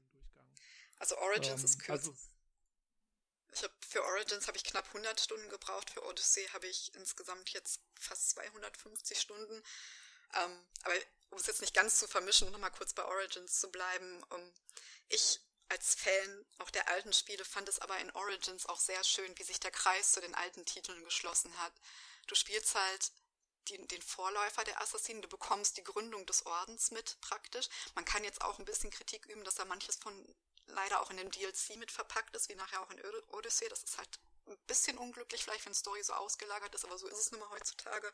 Also 0.99 1.19
Origins 1.19 1.61
ähm, 1.61 1.65
ist 1.65 1.79
kürzer. 1.81 1.93
Also, 1.93 2.15
ich 3.53 3.63
habe 3.65 3.75
für 3.81 4.05
Origins 4.05 4.47
habe 4.47 4.57
ich 4.57 4.65
knapp 4.65 4.87
100 4.87 5.21
Stunden 5.21 5.49
gebraucht, 5.49 5.91
für 5.91 6.05
Odyssey 6.07 6.45
habe 6.53 6.67
ich 6.69 6.95
insgesamt 6.95 7.51
jetzt 7.51 7.81
fast 7.99 8.31
250 8.31 9.19
Stunden. 9.19 9.63
Ähm, 10.35 10.53
aber 10.83 10.95
um 11.31 11.39
es 11.39 11.47
jetzt 11.47 11.63
nicht 11.63 11.75
ganz 11.75 11.99
zu 11.99 12.07
vermischen, 12.07 12.51
nochmal 12.53 12.71
kurz 12.71 12.95
bei 12.95 13.05
Origins 13.05 13.59
zu 13.61 13.71
bleiben. 13.71 14.23
Um, 14.31 14.41
ähm, 14.41 14.53
ich 15.09 15.41
als 15.69 15.95
Fan 15.95 16.47
auch 16.59 16.71
der 16.71 16.89
alten 16.89 17.13
Spiele 17.13 17.45
fand 17.45 17.69
es 17.69 17.79
aber 17.79 17.99
in 17.99 18.11
Origins 18.13 18.67
auch 18.67 18.79
sehr 18.79 19.03
schön, 19.05 19.37
wie 19.39 19.43
sich 19.45 19.61
der 19.61 19.71
Kreis 19.71 20.13
zu 20.13 20.21
den 20.21 20.35
alten 20.35 20.65
Titeln 20.65 21.03
geschlossen 21.05 21.57
hat. 21.59 21.73
Du 22.27 22.35
spielst 22.35 22.75
halt 22.75 23.13
die, 23.69 23.87
den 23.89 24.03
Vorläufer 24.03 24.65
der 24.65 24.81
Assassinen, 24.81 25.23
du 25.23 25.29
bekommst 25.29 25.77
die 25.77 25.85
Gründung 25.85 26.25
des 26.27 26.47
Ordens 26.47 26.91
mit 26.91 27.21
praktisch. 27.21 27.69
Man 27.95 28.05
kann 28.05 28.25
jetzt 28.25 28.43
auch 28.43 28.59
ein 28.59 28.65
bisschen 28.65 28.91
Kritik 28.91 29.27
üben, 29.27 29.45
dass 29.45 29.57
da 29.57 29.65
manches 29.65 29.97
von 29.97 30.35
leider 30.67 31.01
auch 31.01 31.11
in 31.11 31.17
dem 31.17 31.31
DLC 31.31 31.77
mit 31.77 31.91
verpackt 31.91 32.35
ist, 32.37 32.49
wie 32.49 32.55
nachher 32.55 32.83
auch 32.83 32.91
in 32.91 33.01
Odyssey. 33.29 33.69
Das 33.69 33.83
ist 33.83 33.99
halt 33.99 34.09
ein 34.47 34.59
bisschen 34.67 34.99
unglücklich, 34.99 35.43
vielleicht 35.43 35.67
wenn 35.67 35.75
Story 35.75 36.03
so 36.03 36.13
ausgelagert 36.13 36.75
ist, 36.75 36.85
aber 36.85 36.99
so 36.99 37.09
ist 37.09 37.19
es 37.19 37.31
nun 37.31 37.41
mal 37.41 37.51
heutzutage. 37.51 38.13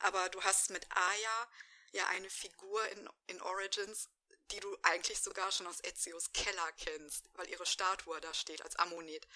Aber 0.00 0.28
du 0.28 0.42
hast 0.42 0.70
mit 0.70 0.86
Aya 0.90 1.48
ja 1.92 2.06
eine 2.08 2.30
Figur 2.30 2.86
in, 2.88 3.08
in 3.26 3.40
Origins, 3.42 4.08
die 4.52 4.60
du 4.60 4.76
eigentlich 4.82 5.20
sogar 5.20 5.50
schon 5.50 5.66
aus 5.66 5.82
Ezios 5.82 6.32
Keller 6.32 6.72
kennst, 6.78 7.24
weil 7.34 7.48
ihre 7.48 7.66
Statue 7.66 8.20
da 8.20 8.32
steht 8.34 8.62
als 8.62 8.76
Ammonet. 8.76 9.26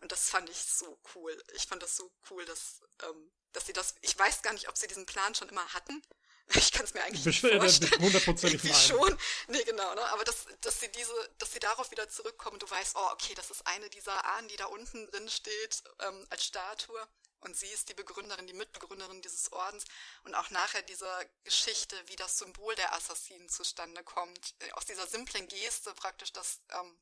Und 0.00 0.12
das 0.12 0.30
fand 0.30 0.48
ich 0.48 0.58
so 0.58 0.98
cool. 1.14 1.36
Ich 1.54 1.66
fand 1.66 1.82
das 1.82 1.96
so 1.96 2.10
cool, 2.30 2.44
dass, 2.44 2.82
ähm, 3.02 3.30
dass 3.52 3.66
sie 3.66 3.72
das, 3.72 3.94
ich 4.00 4.18
weiß 4.18 4.42
gar 4.42 4.52
nicht, 4.52 4.68
ob 4.68 4.78
sie 4.78 4.86
diesen 4.86 5.06
Plan 5.06 5.34
schon 5.34 5.48
immer 5.48 5.66
hatten, 5.74 6.02
Ich 6.54 6.72
kann 6.72 6.84
es 6.84 6.94
mir 6.94 7.02
eigentlich 7.04 7.24
nicht 7.24 7.40
vorstellen. 7.40 8.02
Hundertprozentig 8.02 8.64
nein. 8.64 8.74
schon. 8.74 9.18
Nee, 9.48 9.62
genau, 9.64 9.94
ne? 9.94 10.02
Aber 10.10 10.24
dass, 10.24 10.46
dass 10.60 10.80
sie 10.80 10.90
diese, 10.90 11.14
dass 11.38 11.52
sie 11.52 11.60
darauf 11.60 11.90
wieder 11.90 12.08
zurückkommen, 12.08 12.58
du 12.58 12.68
weißt, 12.68 12.96
oh, 12.96 13.08
okay, 13.12 13.34
das 13.34 13.50
ist 13.50 13.66
eine 13.66 13.88
dieser 13.90 14.24
Ahnen, 14.24 14.48
die 14.48 14.56
da 14.56 14.66
unten 14.66 15.06
drin 15.10 15.28
steht, 15.28 15.82
ähm, 16.00 16.26
als 16.30 16.44
Statue. 16.44 17.08
Und 17.42 17.56
sie 17.56 17.68
ist 17.68 17.88
die 17.88 17.94
Begründerin, 17.94 18.46
die 18.46 18.52
Mitbegründerin 18.52 19.22
dieses 19.22 19.50
Ordens. 19.52 19.84
Und 20.24 20.34
auch 20.34 20.50
nachher 20.50 20.82
dieser 20.82 21.24
Geschichte, 21.44 21.96
wie 22.06 22.16
das 22.16 22.36
Symbol 22.36 22.74
der 22.74 22.92
Assassinen 22.92 23.48
zustande 23.48 24.02
kommt. 24.04 24.54
Äh, 24.58 24.72
aus 24.72 24.84
dieser 24.84 25.06
simplen 25.06 25.48
Geste 25.48 25.94
praktisch, 25.94 26.32
dass 26.32 26.60
ähm, 26.70 26.98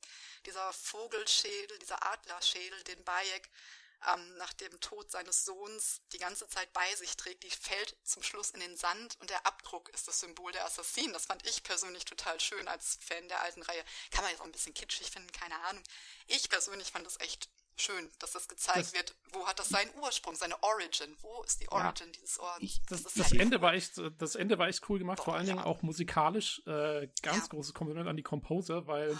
dieser 0.46 0.72
Vogelschädel, 0.72 1.78
dieser 1.78 2.06
Adlerschädel, 2.06 2.82
den 2.84 3.02
Bayek 3.02 3.50
ähm, 4.06 4.36
nach 4.36 4.52
dem 4.54 4.78
Tod 4.80 5.10
seines 5.10 5.44
Sohns 5.44 6.02
die 6.12 6.18
ganze 6.18 6.48
Zeit 6.48 6.72
bei 6.72 6.94
sich 6.94 7.16
trägt, 7.16 7.42
die 7.42 7.50
fällt 7.50 7.96
zum 8.04 8.22
Schluss 8.22 8.50
in 8.50 8.60
den 8.60 8.76
Sand 8.76 9.16
und 9.20 9.30
der 9.30 9.44
Abdruck 9.46 9.88
ist 9.90 10.06
das 10.08 10.20
Symbol 10.20 10.52
der 10.52 10.64
Assassinen. 10.64 11.12
Das 11.12 11.26
fand 11.26 11.44
ich 11.46 11.62
persönlich 11.62 12.04
total 12.04 12.38
schön 12.40 12.68
als 12.68 12.98
Fan 13.00 13.28
der 13.28 13.42
alten 13.42 13.62
Reihe. 13.62 13.84
Kann 14.10 14.22
man 14.22 14.30
jetzt 14.30 14.40
auch 14.40 14.46
ein 14.46 14.52
bisschen 14.52 14.74
kitschig 14.74 15.10
finden, 15.10 15.32
keine 15.32 15.58
Ahnung. 15.64 15.82
Ich 16.26 16.48
persönlich 16.48 16.90
fand 16.90 17.06
es 17.06 17.18
echt 17.20 17.48
schön, 17.80 18.10
dass 18.18 18.32
das 18.32 18.48
gezeigt 18.48 18.78
das, 18.78 18.94
wird. 18.94 19.14
Wo 19.32 19.46
hat 19.46 19.58
das 19.58 19.68
seinen 19.68 19.90
Ursprung, 20.00 20.34
seine 20.34 20.60
Origin? 20.62 21.16
Wo 21.20 21.42
ist 21.42 21.60
die 21.60 21.68
Origin 21.70 22.08
ja, 22.08 22.12
dieses 22.12 22.38
Ordens? 22.38 22.80
Das, 22.88 23.02
das, 23.02 23.14
das 23.14 23.32
Ende 23.32 23.60
war 23.60 23.74
echt, 23.74 24.00
das 24.18 24.34
Ende 24.34 24.58
war 24.58 24.68
echt 24.68 24.88
cool 24.88 24.98
gemacht, 24.98 25.18
Doch, 25.18 25.26
vor 25.26 25.34
allen 25.34 25.46
ja. 25.46 25.54
Dingen 25.54 25.64
auch 25.64 25.82
musikalisch. 25.82 26.62
Äh, 26.66 27.08
ganz 27.22 27.42
ja. 27.42 27.46
großes 27.48 27.74
Kompliment 27.74 28.08
an 28.08 28.16
die 28.16 28.22
Composer, 28.22 28.86
weil 28.86 29.18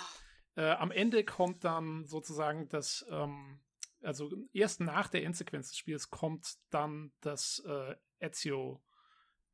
ah. 0.57 0.61
äh, 0.61 0.71
am 0.73 0.91
Ende 0.91 1.25
kommt 1.25 1.65
dann 1.65 2.07
sozusagen 2.07 2.69
das 2.69 3.05
ähm, 3.11 3.61
also 4.03 4.31
erst 4.53 4.81
nach 4.81 5.09
der 5.09 5.25
Endsequenz 5.25 5.69
des 5.69 5.79
Spiels 5.79 6.11
kommt 6.11 6.57
dann 6.71 7.13
das 7.21 7.63
äh, 7.67 7.95
Ezio 8.21 8.83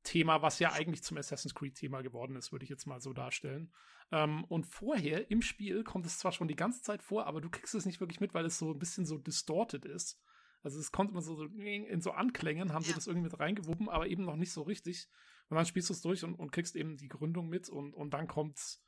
Thema, 0.03 0.43
was 0.43 0.59
ja 0.59 0.73
eigentlich 0.73 1.03
zum 1.03 1.17
Assassin's 1.17 1.55
Creed 1.55 1.75
Thema 1.77 2.03
geworden 2.03 2.37
ist, 2.37 2.53
würde 2.53 2.65
ich 2.65 2.71
jetzt 2.71 2.87
mal 2.87 3.01
so 3.01 3.13
darstellen. 3.13 3.73
Ähm, 4.13 4.45
und 4.45 4.67
vorher 4.67 5.31
im 5.31 5.43
Spiel 5.43 5.83
kommt 5.83 6.07
es 6.07 6.19
zwar 6.19 6.33
schon 6.33 6.47
die 6.47 6.57
ganze 6.57 6.83
Zeit 6.83 7.03
vor, 7.03 7.27
aber 7.27 7.41
du 7.41 7.49
kriegst 7.49 7.75
es 7.75 7.87
nicht 7.87 8.01
wirklich 8.01 8.21
mit, 8.21 8.35
weil 8.35 8.45
es 8.45 8.59
so 8.59 8.71
ein 8.71 8.79
bisschen 8.79 9.07
so 9.07 9.19
distorted 9.19 9.87
ist. 9.87 10.21
Also 10.63 10.79
es 10.79 10.93
kommt 10.93 11.11
immer 11.11 11.23
so, 11.23 11.35
so 11.35 11.45
in 11.45 12.01
so 12.01 12.13
Anklängen, 12.13 12.73
haben 12.73 12.83
ja. 12.83 12.89
sie 12.89 12.95
das 12.95 13.07
irgendwie 13.07 13.31
mit 13.31 13.41
reingewoben, 13.41 13.89
aber 13.89 14.07
eben 14.07 14.25
noch 14.25 14.37
nicht 14.37 14.53
so 14.53 14.63
richtig. 14.63 15.09
Und 15.49 15.57
dann 15.57 15.67
spielst 15.67 15.89
du 15.89 15.95
es 15.95 16.01
durch 16.01 16.25
und, 16.25 16.35
und 16.35 16.53
kriegst 16.53 16.77
eben 16.77 16.97
die 16.97 17.09
Gründung 17.09 17.49
mit 17.49 17.69
und, 17.69 17.95
und 17.95 18.11
dann 18.11 18.29
kommt's 18.29 18.83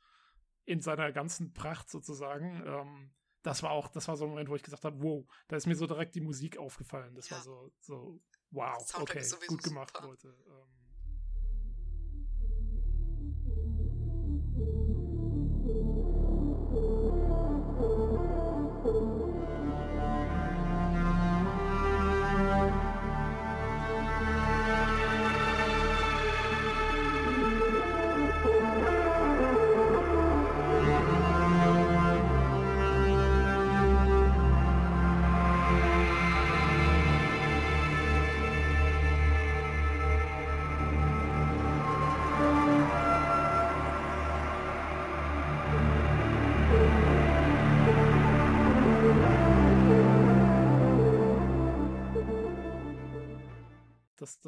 in 0.65 0.81
seiner 0.81 1.11
ganzen 1.11 1.53
Pracht 1.53 1.89
sozusagen. 1.89 2.63
Ähm, 2.65 3.11
das 3.43 3.63
war 3.63 3.71
auch, 3.71 3.87
das 3.87 4.07
war 4.07 4.17
so 4.17 4.25
ein 4.25 4.29
Moment, 4.31 4.49
wo 4.49 4.55
ich 4.55 4.63
gesagt 4.63 4.85
habe, 4.85 5.01
wow, 5.01 5.25
da 5.47 5.55
ist 5.55 5.67
mir 5.67 5.75
so 5.75 5.87
direkt 5.87 6.15
die 6.15 6.21
Musik 6.21 6.57
aufgefallen. 6.57 7.15
Das 7.15 7.29
ja. 7.29 7.37
war 7.37 7.43
so, 7.43 7.71
so, 7.79 8.19
wow, 8.51 8.93
okay, 8.95 9.23
gut 9.47 9.63
gemacht, 9.63 9.95
super. 9.95 10.07
Leute. 10.07 10.27
Ähm, 10.47 10.76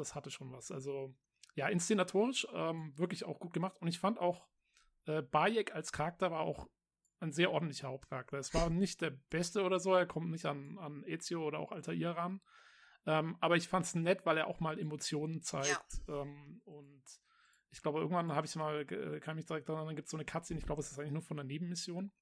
das, 0.00 0.14
hatte 0.14 0.30
schon 0.30 0.52
was. 0.52 0.70
Also, 0.70 1.14
ja, 1.54 1.68
inszenatorisch 1.68 2.46
ähm, 2.52 2.92
wirklich 2.96 3.24
auch 3.24 3.38
gut 3.38 3.52
gemacht. 3.52 3.76
Und 3.80 3.88
ich 3.88 3.98
fand 3.98 4.18
auch, 4.18 4.48
äh, 5.06 5.22
Bayek 5.22 5.74
als 5.74 5.92
Charakter 5.92 6.30
war 6.30 6.40
auch 6.40 6.68
ein 7.20 7.32
sehr 7.32 7.50
ordentlicher 7.52 7.88
Hauptcharakter. 7.88 8.38
Es 8.38 8.54
war 8.54 8.70
nicht 8.70 9.00
der 9.00 9.10
beste 9.10 9.62
oder 9.62 9.78
so, 9.78 9.94
er 9.94 10.06
kommt 10.06 10.30
nicht 10.30 10.46
an, 10.46 10.78
an 10.78 11.04
Ezio 11.06 11.44
oder 11.44 11.58
auch 11.58 11.72
Altair 11.72 12.16
ran. 12.16 12.40
Ähm, 13.06 13.36
aber 13.40 13.56
ich 13.56 13.68
fand 13.68 13.86
es 13.86 13.94
nett, 13.94 14.24
weil 14.26 14.38
er 14.38 14.46
auch 14.46 14.60
mal 14.60 14.78
Emotionen 14.78 15.42
zeigt. 15.42 16.02
Ja. 16.06 16.22
Ähm, 16.22 16.60
und 16.64 17.02
ich 17.70 17.82
glaube, 17.82 18.00
irgendwann 18.00 18.32
habe 18.34 18.46
ich 18.46 18.56
mal, 18.56 18.80
äh, 18.80 19.20
kann 19.20 19.36
mich 19.36 19.46
direkt 19.46 19.68
daran, 19.68 19.86
dann 19.86 19.96
gibt 19.96 20.06
es 20.06 20.10
so 20.10 20.16
eine 20.16 20.24
Cutscene, 20.24 20.58
ich 20.58 20.66
glaube, 20.66 20.80
es 20.80 20.90
ist 20.90 20.98
eigentlich 20.98 21.12
nur 21.12 21.22
von 21.22 21.36
der 21.36 21.44
Nebenmission. 21.44 22.12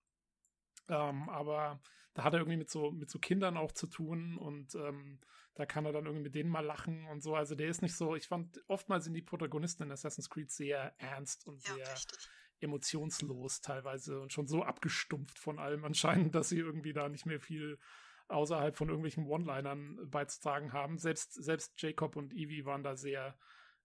Ähm, 0.88 1.28
aber 1.28 1.80
da 2.18 2.24
hat 2.24 2.32
er 2.32 2.40
irgendwie 2.40 2.58
mit 2.58 2.68
so, 2.68 2.90
mit 2.90 3.08
so 3.08 3.20
Kindern 3.20 3.56
auch 3.56 3.70
zu 3.70 3.86
tun 3.86 4.36
und 4.38 4.74
ähm, 4.74 5.20
da 5.54 5.66
kann 5.66 5.86
er 5.86 5.92
dann 5.92 6.04
irgendwie 6.04 6.24
mit 6.24 6.34
denen 6.34 6.50
mal 6.50 6.64
lachen 6.64 7.06
und 7.06 7.22
so. 7.22 7.36
Also 7.36 7.54
der 7.54 7.68
ist 7.68 7.80
nicht 7.80 7.94
so, 7.94 8.16
ich 8.16 8.26
fand, 8.26 8.60
oftmals 8.66 9.04
sind 9.04 9.14
die 9.14 9.22
Protagonisten 9.22 9.84
in 9.84 9.92
Assassin's 9.92 10.28
Creed 10.28 10.50
sehr 10.50 10.94
ernst 10.98 11.46
und 11.46 11.62
sehr 11.62 11.78
ja, 11.78 11.94
emotionslos 12.58 13.60
teilweise 13.60 14.18
und 14.20 14.32
schon 14.32 14.48
so 14.48 14.64
abgestumpft 14.64 15.38
von 15.38 15.60
allem 15.60 15.84
anscheinend, 15.84 16.34
dass 16.34 16.48
sie 16.48 16.58
irgendwie 16.58 16.92
da 16.92 17.08
nicht 17.08 17.24
mehr 17.24 17.38
viel 17.38 17.78
außerhalb 18.26 18.76
von 18.76 18.88
irgendwelchen 18.88 19.26
One-Linern 19.26 20.10
beizutragen 20.10 20.72
haben. 20.72 20.98
Selbst, 20.98 21.32
selbst 21.32 21.80
Jacob 21.80 22.16
und 22.16 22.32
Evie 22.32 22.64
waren 22.64 22.82
da 22.82 22.96
sehr 22.96 23.38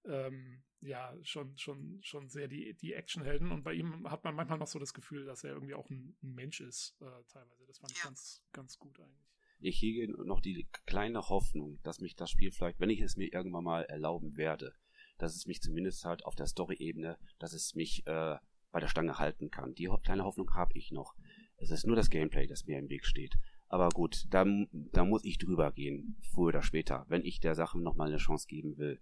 ähm, 0.06 0.64
ja 0.82 1.14
schon, 1.24 1.58
schon, 1.58 2.00
schon 2.02 2.30
sehr 2.30 2.48
die, 2.48 2.76
die 2.76 2.94
Actionhelden. 2.94 3.52
Und 3.52 3.64
bei 3.64 3.74
ihm 3.74 4.10
hat 4.10 4.24
man 4.24 4.36
manchmal 4.36 4.58
noch 4.58 4.68
so 4.68 4.80
das 4.80 4.94
Gefühl, 4.94 5.26
dass 5.26 5.44
er 5.44 5.52
irgendwie 5.54 5.74
auch 5.74 5.90
ein, 5.90 6.16
ein 6.24 6.34
Mensch 6.34 6.62
ist, 6.62 6.96
äh, 7.02 7.24
teilweise. 7.28 7.66
Das 7.68 7.80
fand 7.80 7.92
ich 7.92 8.02
ganz, 8.02 8.44
ganz 8.52 8.78
gut 8.78 9.00
eigentlich. 9.00 9.34
Ich 9.60 9.82
hege 9.82 10.12
noch 10.26 10.42
die 10.42 10.68
kleine 10.86 11.30
Hoffnung, 11.30 11.80
dass 11.84 12.02
mich 12.02 12.16
das 12.16 12.30
Spiel 12.30 12.52
vielleicht, 12.52 12.80
wenn 12.80 12.90
ich 12.90 13.00
es 13.00 13.16
mir 13.16 13.32
irgendwann 13.32 13.64
mal 13.64 13.84
erlauben 13.84 14.36
werde, 14.36 14.76
dass 15.18 15.36
es 15.36 15.48
mich 15.48 15.62
zumindest 15.62 16.04
halt 16.04 16.26
auf 16.26 16.36
der 16.36 16.48
Story-Ebene, 16.48 17.18
dass 17.40 17.54
es 17.54 17.74
mich 17.74 18.06
äh, 18.06 18.36
bei 18.72 18.80
der 18.82 18.90
Stange 18.90 19.20
halten 19.20 19.52
kann. 19.52 19.74
Die 19.76 19.88
ho 19.88 19.98
kleine 19.98 20.26
Hoffnung 20.26 20.54
habe 20.54 20.74
ich 20.74 20.92
noch. 20.92 21.16
Es 21.58 21.70
ist 21.70 21.86
nur 21.86 21.96
das 21.96 22.10
Gameplay, 22.10 22.46
das 22.46 22.66
mir 22.66 22.78
im 22.78 22.90
Weg 22.90 23.06
steht. 23.06 23.38
Aber 23.70 23.90
gut, 23.90 24.26
da, 24.30 24.46
da 24.72 25.06
muss 25.06 25.24
ich 25.24 25.38
drüber 25.38 25.72
gehen, 25.72 26.18
früher 26.34 26.50
oder 26.50 26.62
später, 26.62 27.06
wenn 27.08 27.24
ich 27.24 27.40
der 27.40 27.56
Sache 27.56 27.80
nochmal 27.80 28.10
eine 28.10 28.18
Chance 28.18 28.48
geben 28.48 28.78
will. 28.78 29.00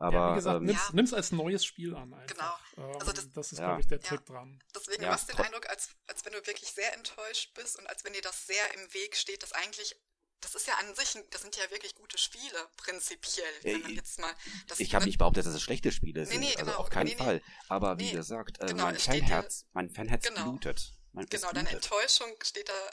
Aber 0.00 0.16
ja, 0.16 0.30
wie 0.30 0.34
gesagt, 0.36 0.60
ähm, 0.62 0.78
nimm, 0.94 1.04
es 1.04 1.12
als 1.12 1.30
neues 1.30 1.62
Spiel 1.62 1.94
an. 1.94 2.14
Einfach. 2.14 2.26
Genau. 2.74 2.94
Also 2.98 3.12
das, 3.12 3.30
das 3.32 3.52
ist, 3.52 3.58
ja. 3.58 3.66
glaube 3.66 3.82
ich, 3.82 3.86
der 3.86 4.00
Trick 4.00 4.24
dran. 4.24 4.58
Deswegen 4.74 5.02
ja. 5.02 5.10
hast 5.10 5.28
du 5.28 5.36
den 5.36 5.44
Eindruck, 5.44 5.68
als, 5.68 5.90
als 6.06 6.24
wenn 6.24 6.32
du 6.32 6.38
wirklich 6.46 6.72
sehr 6.72 6.94
enttäuscht 6.94 7.52
bist 7.52 7.78
und 7.78 7.86
als 7.86 8.02
wenn 8.02 8.14
dir 8.14 8.22
das 8.22 8.46
sehr 8.46 8.74
im 8.74 8.94
Weg 8.94 9.14
steht, 9.14 9.42
dass 9.42 9.52
eigentlich 9.52 9.94
das 10.40 10.54
ist 10.54 10.66
ja 10.66 10.72
an 10.78 10.94
sich, 10.94 11.18
das 11.28 11.42
sind 11.42 11.54
ja 11.56 11.70
wirklich 11.70 11.94
gute 11.94 12.16
Spiele, 12.16 12.66
prinzipiell, 12.78 13.52
wenn 13.60 13.82
man 13.82 13.94
jetzt 13.94 14.18
mal. 14.18 14.34
ich 14.78 14.94
habe 14.94 15.04
nicht 15.04 15.18
behauptet, 15.18 15.44
dass 15.44 15.52
es 15.52 15.60
schlechte 15.60 15.92
Spiele 15.92 16.24
sind, 16.24 16.40
nee, 16.40 16.46
nee, 16.46 16.52
also 16.52 16.60
genau, 16.60 16.70
also 16.70 16.80
auf 16.84 16.88
keinen 16.88 17.08
nee, 17.08 17.16
Fall. 17.16 17.42
Aber 17.68 17.98
wie 17.98 18.10
gesagt, 18.10 18.58
äh, 18.62 18.68
genau, 18.68 18.84
mein 18.84 18.96
Fanherz, 18.96 19.66
mein 19.74 19.90
Fanherz 19.90 20.24
genau, 20.24 20.44
blutet. 20.44 20.94
Mein 21.12 21.26
genau, 21.26 21.52
deine 21.52 21.68
Enttäuschung 21.68 22.34
steht 22.42 22.70
da, 22.70 22.90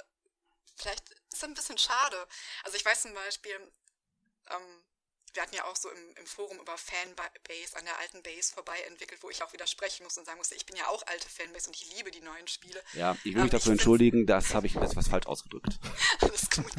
vielleicht 0.75 1.09
ist 1.31 1.43
ein 1.45 1.53
bisschen 1.53 1.77
schade. 1.77 2.27
Also 2.63 2.75
ich 2.75 2.83
weiß 2.83 3.03
zum 3.03 3.13
Beispiel, 3.13 3.55
ähm, 4.49 4.83
wir 5.37 5.43
hatten 5.43 5.55
ja 5.55 5.65
auch 5.65 5.75
so 5.75 5.91
im, 5.91 6.15
im 6.15 6.25
Forum 6.25 6.59
über 6.59 6.75
Fanbase 6.79 7.75
an 7.75 7.85
der 7.85 7.99
alten 7.99 8.23
Base 8.23 8.51
vorbei 8.51 8.81
entwickelt, 8.87 9.21
wo 9.21 9.29
ich 9.29 9.43
auch 9.43 9.53
widersprechen 9.53 10.03
muss 10.03 10.17
und 10.17 10.25
sagen 10.25 10.39
musste, 10.39 10.55
ich 10.55 10.65
bin 10.65 10.75
ja 10.75 10.87
auch 10.87 11.05
alte 11.05 11.29
Fanbase 11.29 11.67
und 11.67 11.75
ich 11.75 11.95
liebe 11.95 12.09
die 12.09 12.21
neuen 12.21 12.47
Spiele. 12.47 12.81
Ja, 12.93 13.15
ich 13.23 13.35
will 13.35 13.43
mich 13.43 13.51
dafür 13.51 13.73
entschuldigen, 13.73 14.25
das 14.25 14.55
habe 14.55 14.65
ich 14.65 14.75
etwas 14.75 15.07
falsch 15.07 15.27
ausgedrückt. 15.27 15.67
Alles 16.21 16.49
gut. 16.49 16.71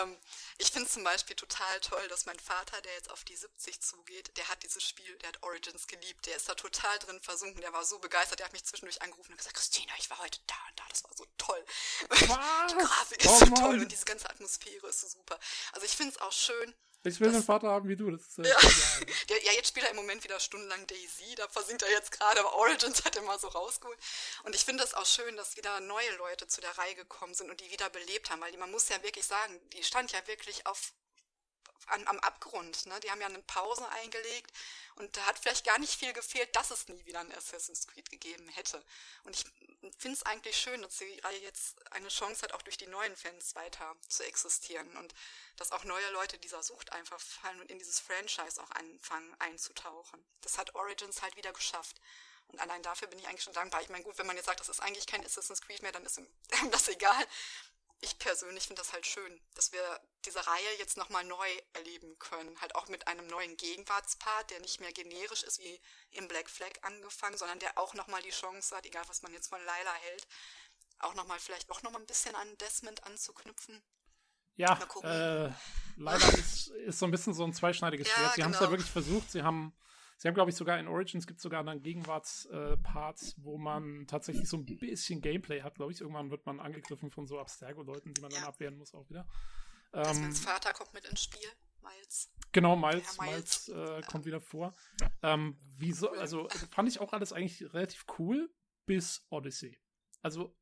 ähm, 0.00 0.16
ich 0.56 0.70
finde 0.70 0.88
zum 0.88 1.04
Beispiel 1.04 1.36
total 1.36 1.80
toll, 1.80 2.08
dass 2.08 2.24
mein 2.24 2.38
Vater, 2.38 2.80
der 2.80 2.94
jetzt 2.94 3.10
auf 3.10 3.24
die 3.24 3.36
70 3.36 3.78
zugeht, 3.82 4.34
der 4.38 4.48
hat 4.48 4.62
dieses 4.62 4.82
Spiel, 4.82 5.14
der 5.18 5.28
hat 5.28 5.42
Origins 5.42 5.86
geliebt, 5.86 6.24
der 6.24 6.36
ist 6.36 6.48
da 6.48 6.54
total 6.54 6.98
drin 7.00 7.20
versunken, 7.20 7.60
der 7.60 7.74
war 7.74 7.84
so 7.84 7.98
begeistert, 7.98 8.38
der 8.38 8.46
hat 8.46 8.54
mich 8.54 8.64
zwischendurch 8.64 9.02
angerufen 9.02 9.32
und 9.32 9.36
gesagt, 9.36 9.54
Christina, 9.54 9.92
ich 9.98 10.08
war 10.08 10.18
heute 10.18 10.40
da 10.46 10.54
und 10.70 10.78
da, 10.78 10.84
das 10.88 11.04
war 11.04 11.12
so 11.14 11.26
toll. 11.36 11.62
Was? 12.08 12.72
Die 12.72 12.78
Grafik 12.78 13.20
ist 13.20 13.28
oh, 13.28 13.38
so 13.38 13.46
toll 13.54 13.80
und 13.80 13.92
diese 13.92 14.06
ganze 14.06 14.30
Atmosphäre 14.30 14.86
ist 14.88 15.02
so 15.02 15.08
super. 15.08 15.38
Also 15.72 15.84
ich 15.84 15.92
finde 15.92 16.14
es 16.14 16.20
auch 16.22 16.32
schön, 16.32 16.74
ich 17.04 17.20
will 17.20 17.28
das, 17.28 17.36
einen 17.36 17.44
Vater 17.44 17.68
haben 17.68 17.88
wie 17.88 17.96
du. 17.96 18.10
Das 18.10 18.22
ist, 18.22 18.38
äh, 18.38 18.42
ja. 18.48 19.36
ja, 19.44 19.52
jetzt 19.52 19.68
spielt 19.68 19.86
er 19.86 19.90
im 19.90 19.96
Moment 19.96 20.24
wieder 20.24 20.40
stundenlang 20.40 20.86
Daisy, 20.86 21.34
da 21.36 21.48
versinkt 21.48 21.82
er 21.82 21.90
jetzt 21.90 22.12
gerade, 22.12 22.40
aber 22.40 22.54
Origins 22.54 23.04
hat 23.04 23.16
er 23.16 23.22
mal 23.22 23.38
so 23.38 23.48
rausgeholt. 23.48 23.98
Und 24.44 24.54
ich 24.54 24.64
finde 24.64 24.82
das 24.82 24.94
auch 24.94 25.06
schön, 25.06 25.36
dass 25.36 25.56
wieder 25.56 25.80
neue 25.80 26.16
Leute 26.16 26.46
zu 26.46 26.60
der 26.60 26.76
Reihe 26.76 26.94
gekommen 26.94 27.34
sind 27.34 27.50
und 27.50 27.60
die 27.60 27.70
wieder 27.70 27.88
belebt 27.90 28.30
haben, 28.30 28.40
weil 28.40 28.52
die, 28.52 28.58
man 28.58 28.70
muss 28.70 28.88
ja 28.88 29.02
wirklich 29.02 29.26
sagen, 29.26 29.60
die 29.72 29.82
stand 29.82 30.12
ja 30.12 30.26
wirklich 30.26 30.66
auf 30.66 30.92
an, 31.90 32.06
am 32.06 32.18
Abgrund. 32.20 32.86
Ne? 32.86 32.98
Die 33.00 33.10
haben 33.10 33.20
ja 33.20 33.26
eine 33.26 33.42
Pause 33.42 33.88
eingelegt 33.90 34.52
und 34.96 35.16
da 35.16 35.26
hat 35.26 35.38
vielleicht 35.38 35.64
gar 35.64 35.78
nicht 35.78 35.98
viel 35.98 36.12
gefehlt, 36.12 36.54
dass 36.56 36.70
es 36.70 36.88
nie 36.88 37.04
wieder 37.06 37.20
ein 37.20 37.34
Assassin's 37.34 37.86
Creed 37.86 38.10
gegeben 38.10 38.48
hätte. 38.48 38.82
Und 39.24 39.34
ich 39.34 39.44
finde 39.96 40.16
es 40.16 40.22
eigentlich 40.24 40.56
schön, 40.56 40.82
dass 40.82 40.96
die 40.96 41.20
Reihe 41.20 41.38
jetzt 41.38 41.76
eine 41.92 42.08
Chance 42.08 42.42
hat, 42.42 42.52
auch 42.52 42.62
durch 42.62 42.76
die 42.76 42.86
neuen 42.86 43.16
Fans 43.16 43.54
weiter 43.54 43.96
zu 44.08 44.24
existieren 44.24 44.96
und 44.96 45.14
dass 45.56 45.72
auch 45.72 45.84
neue 45.84 46.10
Leute 46.10 46.38
dieser 46.38 46.62
Sucht 46.62 46.92
einfach 46.92 47.20
fallen 47.20 47.60
und 47.60 47.70
in 47.70 47.78
dieses 47.78 48.00
Franchise 48.00 48.62
auch 48.62 48.70
anfangen 48.72 49.34
einzutauchen. 49.38 50.24
Das 50.40 50.58
hat 50.58 50.74
Origins 50.74 51.22
halt 51.22 51.36
wieder 51.36 51.52
geschafft. 51.52 52.00
Und 52.48 52.60
allein 52.60 52.82
dafür 52.82 53.08
bin 53.08 53.18
ich 53.18 53.28
eigentlich 53.28 53.42
schon 53.42 53.52
dankbar. 53.52 53.82
Ich 53.82 53.90
meine, 53.90 54.04
gut, 54.04 54.16
wenn 54.16 54.26
man 54.26 54.36
jetzt 54.36 54.46
sagt, 54.46 54.60
das 54.60 54.70
ist 54.70 54.80
eigentlich 54.80 55.06
kein 55.06 55.24
Assassin's 55.24 55.60
Creed 55.60 55.82
mehr, 55.82 55.92
dann 55.92 56.04
ist 56.04 56.18
ihm 56.18 56.26
das 56.70 56.88
egal 56.88 57.26
ich 58.00 58.18
persönlich 58.18 58.66
finde 58.66 58.80
das 58.80 58.92
halt 58.92 59.06
schön, 59.06 59.40
dass 59.54 59.72
wir 59.72 60.00
diese 60.24 60.46
Reihe 60.46 60.78
jetzt 60.78 60.96
nochmal 60.96 61.24
neu 61.24 61.48
erleben 61.72 62.18
können. 62.18 62.60
Halt 62.60 62.74
auch 62.76 62.88
mit 62.88 63.08
einem 63.08 63.26
neuen 63.26 63.56
Gegenwartspart, 63.56 64.50
der 64.50 64.60
nicht 64.60 64.80
mehr 64.80 64.92
generisch 64.92 65.42
ist 65.42 65.58
wie 65.58 65.80
im 66.10 66.28
Black 66.28 66.48
Flag 66.48 66.72
angefangen, 66.82 67.36
sondern 67.36 67.58
der 67.58 67.76
auch 67.78 67.94
nochmal 67.94 68.22
die 68.22 68.30
Chance 68.30 68.76
hat, 68.76 68.86
egal 68.86 69.04
was 69.08 69.22
man 69.22 69.32
jetzt 69.32 69.48
von 69.48 69.60
Lila 69.60 69.94
hält, 70.02 70.26
auch 71.00 71.14
nochmal 71.14 71.38
vielleicht 71.38 71.70
auch 71.70 71.82
nochmal 71.82 72.00
ein 72.00 72.06
bisschen 72.06 72.34
an 72.34 72.56
Desmond 72.58 73.02
anzuknüpfen. 73.04 73.82
Ja, 74.56 74.76
äh, 75.04 75.52
leider 75.96 76.28
ist, 76.36 76.68
ist 76.68 76.98
so 76.98 77.06
ein 77.06 77.12
bisschen 77.12 77.32
so 77.32 77.44
ein 77.44 77.52
zweischneidiges 77.52 78.08
Schwert. 78.12 78.18
Ja, 78.18 78.28
sie 78.30 78.34
genau. 78.36 78.44
haben 78.46 78.54
es 78.54 78.60
ja 78.60 78.70
wirklich 78.70 78.90
versucht. 78.90 79.30
Sie 79.30 79.42
haben 79.42 79.72
Sie 80.18 80.26
haben, 80.26 80.34
glaube 80.34 80.50
ich, 80.50 80.56
sogar 80.56 80.80
in 80.80 80.88
Origins 80.88 81.28
gibt 81.28 81.38
es 81.38 81.44
sogar 81.44 81.62
dann 81.62 81.80
Gegenwartsparts, 81.80 83.32
äh, 83.32 83.34
wo 83.38 83.56
man 83.56 84.04
tatsächlich 84.08 84.48
so 84.48 84.56
ein 84.56 84.66
bisschen 84.66 85.20
Gameplay 85.20 85.62
hat, 85.62 85.76
glaube 85.76 85.92
ich. 85.92 86.00
Irgendwann 86.00 86.30
wird 86.30 86.44
man 86.44 86.58
angegriffen 86.58 87.10
von 87.10 87.28
so 87.28 87.38
Abstergo-Leuten, 87.38 88.12
die 88.14 88.20
man 88.20 88.32
ja. 88.32 88.40
dann 88.40 88.48
abwehren 88.48 88.76
muss 88.76 88.94
auch 88.94 89.08
wieder. 89.08 89.28
Ähm, 89.92 90.32
Vater 90.34 90.72
kommt 90.72 90.92
mit 90.92 91.04
ins 91.04 91.22
Spiel, 91.22 91.48
Miles. 91.80 92.32
Genau, 92.50 92.74
Miles, 92.74 93.16
Miles, 93.20 93.68
Miles 93.68 93.68
äh, 93.68 94.02
kommt 94.10 94.24
wieder 94.24 94.40
vor. 94.40 94.74
Ähm, 95.22 95.56
wieso, 95.78 96.10
also 96.10 96.48
fand 96.72 96.88
ich 96.88 96.98
auch 96.98 97.12
alles 97.12 97.32
eigentlich 97.32 97.72
relativ 97.72 98.04
cool, 98.18 98.50
bis 98.86 99.24
Odyssey. 99.30 99.78
Also 100.20 100.52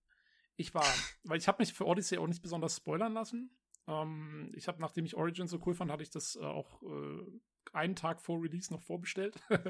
ich 0.57 0.75
war, 0.75 0.87
weil 1.25 1.39
ich 1.39 1.49
habe 1.49 1.63
mich 1.63 1.73
für 1.73 1.87
Odyssey 1.87 2.19
auch 2.19 2.27
nicht 2.27 2.43
besonders 2.43 2.77
spoilern 2.77 3.15
lassen. 3.15 3.59
Ähm, 3.87 4.53
ich 4.55 4.69
habe, 4.69 4.83
nachdem 4.83 5.07
ich 5.07 5.17
Origin 5.17 5.49
so 5.49 5.61
cool 5.65 5.75
fand, 5.75 5.91
hatte 5.91 6.03
ich 6.03 6.11
das 6.11 6.37
äh, 6.37 6.45
auch 6.45 6.83
äh, 6.83 7.41
einen 7.75 7.97
Tag 7.97 8.21
vor 8.21 8.43
Release 8.43 8.73
noch 8.73 8.83
vorbestellt, 8.83 9.37
äh, 9.49 9.63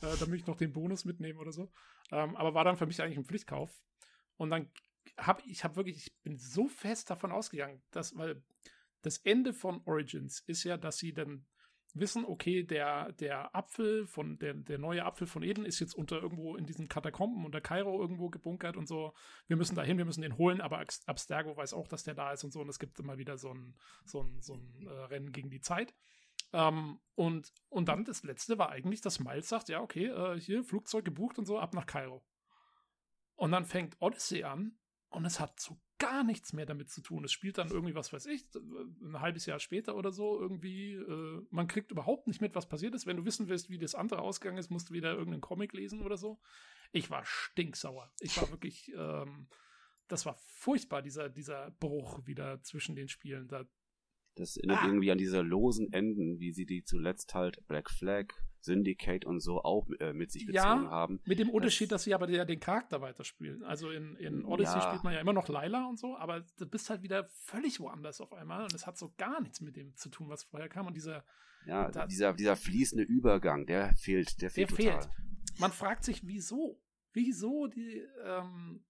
damit 0.00 0.40
ich 0.40 0.46
noch 0.46 0.56
den 0.56 0.72
Bonus 0.72 1.04
mitnehme 1.04 1.38
oder 1.38 1.52
so. 1.52 1.70
Ähm, 2.10 2.36
aber 2.36 2.54
war 2.54 2.64
dann 2.64 2.76
für 2.76 2.86
mich 2.86 3.00
eigentlich 3.02 3.18
ein 3.18 3.24
Pflichtkauf. 3.24 3.70
Und 4.36 4.50
dann 4.50 4.70
habe 5.18 5.42
ich 5.46 5.64
habe 5.64 5.76
wirklich, 5.76 5.98
ich 5.98 6.22
bin 6.22 6.38
so 6.38 6.68
fest 6.68 7.10
davon 7.10 7.32
ausgegangen, 7.32 7.82
dass, 7.90 8.16
weil 8.16 8.42
das 9.02 9.18
Ende 9.18 9.52
von 9.52 9.82
Origins 9.84 10.40
ist 10.46 10.64
ja, 10.64 10.76
dass 10.76 10.98
sie 10.98 11.12
dann 11.12 11.44
wissen, 11.94 12.24
okay, 12.24 12.62
der, 12.62 13.12
der 13.12 13.54
Apfel 13.54 14.06
von, 14.06 14.38
der, 14.38 14.54
der 14.54 14.78
neue 14.78 15.04
Apfel 15.04 15.26
von 15.26 15.42
Eden 15.42 15.66
ist 15.66 15.80
jetzt 15.80 15.94
unter 15.94 16.22
irgendwo 16.22 16.56
in 16.56 16.64
diesen 16.64 16.88
Katakomben 16.88 17.44
unter 17.44 17.60
Kairo 17.60 18.00
irgendwo 18.00 18.30
gebunkert 18.30 18.76
und 18.76 18.88
so. 18.88 19.12
Wir 19.46 19.56
müssen 19.56 19.76
dahin, 19.76 19.98
wir 19.98 20.04
müssen 20.04 20.22
den 20.22 20.38
holen, 20.38 20.60
aber 20.60 20.84
Abstergo 21.06 21.56
weiß 21.56 21.74
auch, 21.74 21.88
dass 21.88 22.04
der 22.04 22.14
da 22.14 22.32
ist 22.32 22.44
und 22.44 22.52
so. 22.52 22.60
Und 22.60 22.68
es 22.68 22.78
gibt 22.78 22.98
immer 22.98 23.18
wieder 23.18 23.36
so 23.36 23.50
ein, 23.50 23.74
so 24.04 24.22
ein, 24.22 24.40
so 24.40 24.54
ein 24.54 24.86
äh, 24.86 24.90
Rennen 24.90 25.32
gegen 25.32 25.50
die 25.50 25.60
Zeit. 25.60 25.94
Ähm, 26.52 27.00
und, 27.14 27.52
und 27.68 27.88
dann 27.88 28.04
das 28.04 28.22
letzte 28.22 28.58
war 28.58 28.70
eigentlich, 28.70 29.00
dass 29.00 29.20
Miles 29.20 29.48
sagt, 29.48 29.68
ja, 29.68 29.80
okay, 29.80 30.06
äh, 30.06 30.40
hier 30.40 30.64
Flugzeug 30.64 31.04
gebucht 31.04 31.38
und 31.38 31.46
so, 31.46 31.58
ab 31.58 31.74
nach 31.74 31.86
Kairo. 31.86 32.24
Und 33.36 33.52
dann 33.52 33.64
fängt 33.64 33.96
Odyssey 34.00 34.44
an 34.44 34.78
und 35.08 35.24
es 35.24 35.40
hat 35.40 35.60
so 35.60 35.80
gar 35.98 36.24
nichts 36.24 36.52
mehr 36.52 36.66
damit 36.66 36.90
zu 36.90 37.00
tun. 37.00 37.24
Es 37.24 37.32
spielt 37.32 37.58
dann 37.58 37.70
irgendwie, 37.70 37.94
was 37.94 38.12
weiß 38.12 38.26
ich, 38.26 38.44
ein 38.54 39.20
halbes 39.20 39.46
Jahr 39.46 39.60
später 39.60 39.94
oder 39.94 40.10
so 40.10 40.40
irgendwie. 40.40 40.94
Äh, 40.94 41.46
man 41.50 41.68
kriegt 41.68 41.92
überhaupt 41.92 42.26
nicht 42.26 42.40
mit, 42.40 42.54
was 42.54 42.68
passiert 42.68 42.94
ist. 42.94 43.06
Wenn 43.06 43.18
du 43.18 43.24
wissen 43.24 43.48
willst, 43.48 43.70
wie 43.70 43.78
das 43.78 43.94
andere 43.94 44.22
ausgegangen 44.22 44.58
ist, 44.58 44.70
musst 44.70 44.90
du 44.90 44.94
wieder 44.94 45.12
irgendeinen 45.12 45.42
Comic 45.42 45.72
lesen 45.74 46.02
oder 46.02 46.16
so. 46.16 46.40
Ich 46.90 47.10
war 47.10 47.24
stinksauer. 47.24 48.12
Ich 48.20 48.36
war 48.36 48.50
wirklich, 48.50 48.92
ähm, 48.96 49.48
das 50.08 50.26
war 50.26 50.34
furchtbar, 50.34 51.02
dieser, 51.02 51.28
dieser 51.28 51.70
Bruch 51.72 52.26
wieder 52.26 52.60
zwischen 52.62 52.96
den 52.96 53.08
Spielen. 53.08 53.46
Da, 53.46 53.64
das 54.34 54.56
erinnert 54.56 54.80
ah. 54.82 54.86
irgendwie 54.86 55.10
an 55.10 55.18
diese 55.18 55.40
losen 55.42 55.92
Enden, 55.92 56.38
wie 56.38 56.52
sie 56.52 56.66
die 56.66 56.84
zuletzt 56.84 57.34
halt 57.34 57.66
Black 57.68 57.90
Flag, 57.90 58.26
Syndicate 58.60 59.24
und 59.24 59.40
so 59.40 59.62
auch 59.62 59.88
äh, 59.98 60.12
mit 60.12 60.30
sich 60.30 60.46
gezogen 60.46 60.84
ja, 60.84 60.90
haben. 60.90 61.20
Mit 61.24 61.38
dem 61.38 61.50
Unterschied, 61.50 61.90
das, 61.90 62.02
dass 62.02 62.04
sie 62.04 62.14
aber 62.14 62.28
ja 62.30 62.44
den 62.44 62.60
Charakter 62.60 63.00
weiterspielen. 63.00 63.62
Also 63.64 63.90
in, 63.90 64.16
in 64.16 64.44
Odyssey 64.44 64.78
ja. 64.78 64.88
spielt 64.88 65.04
man 65.04 65.12
ja 65.14 65.20
immer 65.20 65.32
noch 65.32 65.48
Lila 65.48 65.88
und 65.88 65.98
so, 65.98 66.16
aber 66.16 66.44
du 66.58 66.66
bist 66.66 66.88
halt 66.88 67.02
wieder 67.02 67.24
völlig 67.24 67.80
woanders 67.80 68.20
auf 68.20 68.32
einmal 68.32 68.62
und 68.62 68.72
es 68.72 68.86
hat 68.86 68.96
so 68.96 69.12
gar 69.18 69.40
nichts 69.40 69.60
mit 69.60 69.76
dem 69.76 69.94
zu 69.96 70.08
tun, 70.08 70.28
was 70.28 70.44
vorher 70.44 70.68
kam. 70.68 70.86
Und 70.86 70.94
dieser, 70.94 71.24
ja, 71.66 71.90
da, 71.90 72.06
dieser, 72.06 72.32
dieser 72.34 72.56
fließende 72.56 73.04
Übergang, 73.04 73.66
der 73.66 73.94
fehlt, 73.96 74.40
der 74.40 74.50
fehlt. 74.50 74.70
Der 74.70 74.76
total. 74.76 75.02
fehlt. 75.02 75.60
Man 75.60 75.72
fragt 75.72 76.04
sich, 76.04 76.26
wieso? 76.26 76.80
Wieso 77.14 77.66
die 77.66 78.02
ähm, 78.24 78.84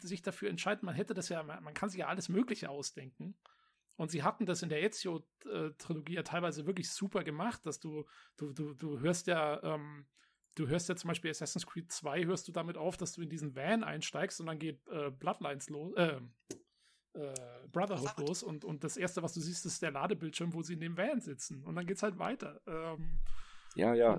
sich 0.00 0.20
dafür 0.20 0.50
entscheiden, 0.50 0.84
man 0.84 0.94
hätte 0.94 1.14
das 1.14 1.30
ja, 1.30 1.42
man 1.42 1.72
kann 1.72 1.88
sich 1.88 2.00
ja 2.00 2.08
alles 2.08 2.28
Mögliche 2.28 2.68
ausdenken. 2.68 3.34
Und 3.96 4.10
sie 4.10 4.22
hatten 4.22 4.46
das 4.46 4.62
in 4.62 4.68
der 4.68 4.82
Ezio-Trilogie 4.82 6.14
ja 6.14 6.22
teilweise 6.22 6.66
wirklich 6.66 6.90
super 6.90 7.24
gemacht, 7.24 7.66
dass 7.66 7.78
du, 7.78 8.04
du, 8.36 8.52
du, 8.52 8.74
du 8.74 9.00
hörst 9.00 9.26
ja, 9.26 9.62
ähm, 9.62 10.06
du 10.54 10.66
hörst 10.66 10.88
ja 10.88 10.96
zum 10.96 11.08
Beispiel 11.08 11.30
Assassin's 11.30 11.66
Creed 11.66 11.92
2, 11.92 12.24
hörst 12.24 12.48
du 12.48 12.52
damit 12.52 12.76
auf, 12.76 12.96
dass 12.96 13.12
du 13.12 13.22
in 13.22 13.28
diesen 13.28 13.54
Van 13.54 13.84
einsteigst 13.84 14.40
und 14.40 14.46
dann 14.46 14.58
geht 14.58 14.88
äh, 14.88 15.10
Bloodlines 15.10 15.68
los, 15.68 15.94
äh, 15.96 16.20
äh, 17.14 17.34
Brotherhood 17.70 18.18
los 18.18 18.42
und, 18.42 18.64
und 18.64 18.84
das 18.84 18.96
erste, 18.96 19.22
was 19.22 19.34
du 19.34 19.40
siehst, 19.40 19.66
ist 19.66 19.82
der 19.82 19.90
Ladebildschirm, 19.90 20.54
wo 20.54 20.62
sie 20.62 20.74
in 20.74 20.80
dem 20.80 20.96
Van 20.96 21.20
sitzen. 21.20 21.62
Und 21.64 21.76
dann 21.76 21.86
geht's 21.86 22.02
halt 22.02 22.18
weiter. 22.18 22.60
Ähm, 22.66 23.20
ja, 23.74 23.94
ja. 23.94 24.18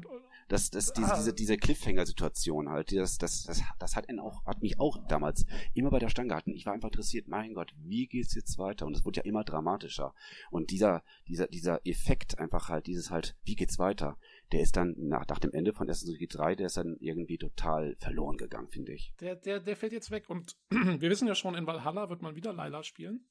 Das, 0.50 0.70
das, 0.70 0.94
diese, 0.94 1.16
diese, 1.16 1.34
diese 1.34 1.58
Cliffhanger-Situation 1.58 2.70
halt, 2.70 2.92
das, 2.92 3.18
das, 3.18 3.44
das, 3.44 3.64
das 3.80 3.96
hat, 3.96 4.08
auch, 4.20 4.46
hat 4.46 4.62
mich 4.62 4.80
auch 4.80 4.98
damals 5.08 5.46
immer 5.74 5.90
bei 5.90 6.00
der 6.00 6.10
Stange 6.10 6.30
gehalten. 6.30 6.52
Ich 6.52 6.66
war 6.66 6.74
einfach 6.74 6.90
interessiert, 6.90 7.28
mein 7.28 7.54
Gott, 7.54 7.74
wie 7.78 8.08
geht's 8.08 8.36
jetzt 8.36 8.58
weiter? 8.58 8.86
Und 8.86 8.96
es 8.96 9.06
wurde 9.06 9.22
ja 9.22 9.24
immer 9.24 9.44
dramatischer. 9.44 10.14
Und 10.52 10.70
dieser, 10.70 11.04
dieser, 11.28 11.48
dieser 11.48 11.86
Effekt 11.88 12.40
einfach 12.40 12.70
halt, 12.70 12.88
dieses 12.88 13.10
halt, 13.10 13.36
wie 13.44 13.56
geht's 13.56 13.80
weiter? 13.80 14.18
Der 14.52 14.62
ist 14.62 14.76
dann 14.76 14.96
nach, 14.98 15.26
nach 15.28 15.40
dem 15.40 15.54
Ende 15.54 15.74
von 15.74 15.88
Creed 15.88 16.36
3, 16.36 16.56
der 16.56 16.68
ist 16.68 16.78
dann 16.78 16.98
irgendwie 17.00 17.38
total 17.38 17.96
verloren 18.00 18.38
gegangen, 18.38 18.70
finde 18.70 18.94
ich. 18.94 19.14
Der, 19.22 19.36
der, 19.36 19.60
der 19.60 19.76
fällt 19.76 19.94
jetzt 19.94 20.12
weg. 20.12 20.30
Und 20.30 20.58
wir 20.70 21.10
wissen 21.10 21.28
ja 21.28 21.36
schon, 21.36 21.56
in 21.56 21.66
Valhalla 21.66 22.10
wird 22.10 22.22
man 22.22 22.36
wieder 22.36 22.54
Laila 22.54 22.84
spielen. 22.84 23.28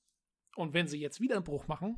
Und 0.56 0.74
wenn 0.74 0.88
sie 0.88 0.98
jetzt 0.98 1.20
wieder 1.20 1.36
einen 1.36 1.44
Bruch 1.44 1.68
machen, 1.68 1.96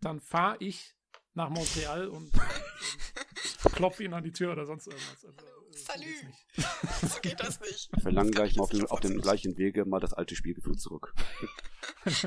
dann 0.00 0.20
fahre 0.20 0.56
ich 0.60 0.96
nach 1.34 1.48
Montreal 1.48 2.08
und, 2.08 2.32
und 3.64 3.74
klopfe 3.74 4.04
ihn 4.04 4.14
an 4.14 4.22
die 4.22 4.32
Tür 4.32 4.52
oder 4.52 4.66
sonst 4.66 4.86
irgendwas. 4.86 5.24
Also, 5.24 5.40
äh, 5.40 5.78
Salü! 5.78 6.32
so 7.08 7.20
geht 7.20 7.40
das 7.40 7.60
nicht. 7.60 7.90
Ich 7.96 8.02
verlange 8.02 8.30
gleich 8.30 8.56
mal 8.56 8.64
auf, 8.64 8.70
den, 8.70 8.86
auf 8.86 9.00
dem 9.00 9.20
gleichen 9.20 9.56
Wege 9.56 9.84
mal 9.84 10.00
das 10.00 10.12
alte 10.12 10.36
Spielgefühl 10.36 10.76
zurück. 10.76 11.14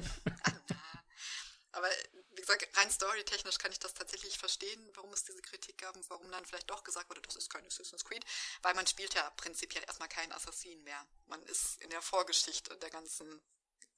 Aber 1.71 1.89
wie 2.31 2.41
gesagt, 2.41 2.67
rein 2.77 2.89
storytechnisch 2.89 3.57
kann 3.57 3.71
ich 3.71 3.79
das 3.79 3.93
tatsächlich 3.93 4.37
verstehen, 4.37 4.89
warum 4.95 5.11
es 5.13 5.23
diese 5.23 5.41
Kritik 5.41 5.77
gab 5.77 5.95
und 5.95 6.09
warum 6.09 6.31
dann 6.31 6.45
vielleicht 6.45 6.69
doch 6.69 6.83
gesagt 6.83 7.09
wurde, 7.09 7.21
das 7.21 7.35
ist 7.35 7.49
kein 7.49 7.65
Assassin's 7.65 8.05
Creed, 8.05 8.23
weil 8.61 8.73
man 8.75 8.87
spielt 8.87 9.13
ja 9.13 9.29
prinzipiell 9.31 9.83
erstmal 9.85 10.09
keinen 10.09 10.31
Assassin 10.31 10.81
mehr. 10.83 11.05
Man 11.27 11.41
ist 11.43 11.81
in 11.81 11.89
der 11.89 12.01
Vorgeschichte 12.01 12.77
der 12.77 12.89
ganzen, 12.89 13.41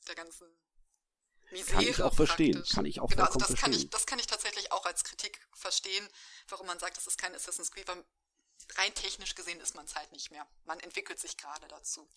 der 0.08 0.16
ganzen 0.16 0.48
Misere 1.52 1.76
kann 1.76 1.88
ich 1.88 2.02
auch 2.02 2.14
verstehen. 2.14 2.54
Praktisch. 2.54 2.76
Kann 2.76 2.86
ich 2.86 3.00
auch 3.00 3.10
genau, 3.10 3.24
also 3.26 3.40
das 3.40 3.48
verstehen. 3.48 3.72
Kann 3.72 3.80
ich, 3.80 3.90
das 3.90 4.06
kann 4.06 4.20
ich 4.20 4.28
tatsächlich 4.28 4.72
auch 4.72 4.86
als 4.86 5.04
Kritik 5.04 5.40
verstehen, 5.54 6.08
warum 6.50 6.68
man 6.68 6.80
sagt, 6.80 6.98
das 6.98 7.08
ist 7.08 7.18
kein 7.18 7.34
Assassin's 7.36 7.72
Creed, 7.72 7.88
weil 7.88 8.04
rein 8.76 8.94
technisch 8.94 9.36
gesehen 9.36 9.60
ist 9.60 9.76
man 9.76 9.86
es 9.86 9.96
halt 9.96 10.12
nicht 10.12 10.32
mehr. 10.32 10.46
Man 10.66 10.80
entwickelt 10.80 11.20
sich 11.20 11.38
gerade 11.38 11.68
dazu. 11.68 12.08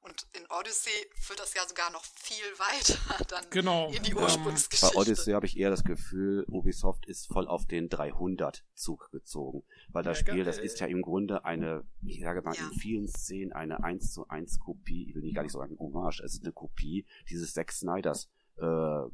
Und 0.00 0.26
in 0.32 0.46
Odyssey 0.48 0.92
führt 1.20 1.40
das 1.40 1.54
ja 1.54 1.66
sogar 1.66 1.90
noch 1.90 2.04
viel 2.04 2.36
weiter 2.58 3.24
dann 3.24 3.44
genau. 3.50 3.90
in 3.90 4.02
die 4.04 4.14
Ursprungsgeschichte. 4.14 4.94
Bei 4.94 5.00
Odyssey 5.00 5.32
habe 5.32 5.46
ich 5.46 5.56
eher 5.56 5.70
das 5.70 5.82
Gefühl, 5.82 6.44
Ubisoft 6.48 7.06
ist 7.06 7.26
voll 7.26 7.48
auf 7.48 7.66
den 7.66 7.88
300-Zug 7.88 9.10
gezogen. 9.10 9.64
Weil 9.88 10.04
das 10.04 10.20
ja, 10.20 10.26
Spiel, 10.26 10.44
das 10.44 10.58
ist 10.58 10.78
ja 10.78 10.86
im 10.86 11.02
Grunde 11.02 11.44
eine, 11.44 11.84
ich 12.02 12.20
sage 12.22 12.42
mal, 12.42 12.54
ja. 12.54 12.62
in 12.62 12.78
vielen 12.78 13.08
Szenen 13.08 13.52
eine 13.52 13.82
1 13.82 14.12
zu 14.12 14.28
1 14.28 14.60
Kopie, 14.60 15.08
ich 15.08 15.14
will 15.16 15.22
nicht 15.22 15.34
gar 15.34 15.42
nicht 15.42 15.52
sagen 15.52 15.76
Hommage, 15.78 16.20
es 16.20 16.34
ist 16.34 16.44
eine 16.44 16.52
Kopie 16.52 17.04
dieses 17.28 17.52
Zack 17.52 17.72
Snyders, 17.72 18.28
äh, 18.60 19.08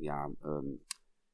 ja, 0.00 0.30
ähm, 0.44 0.80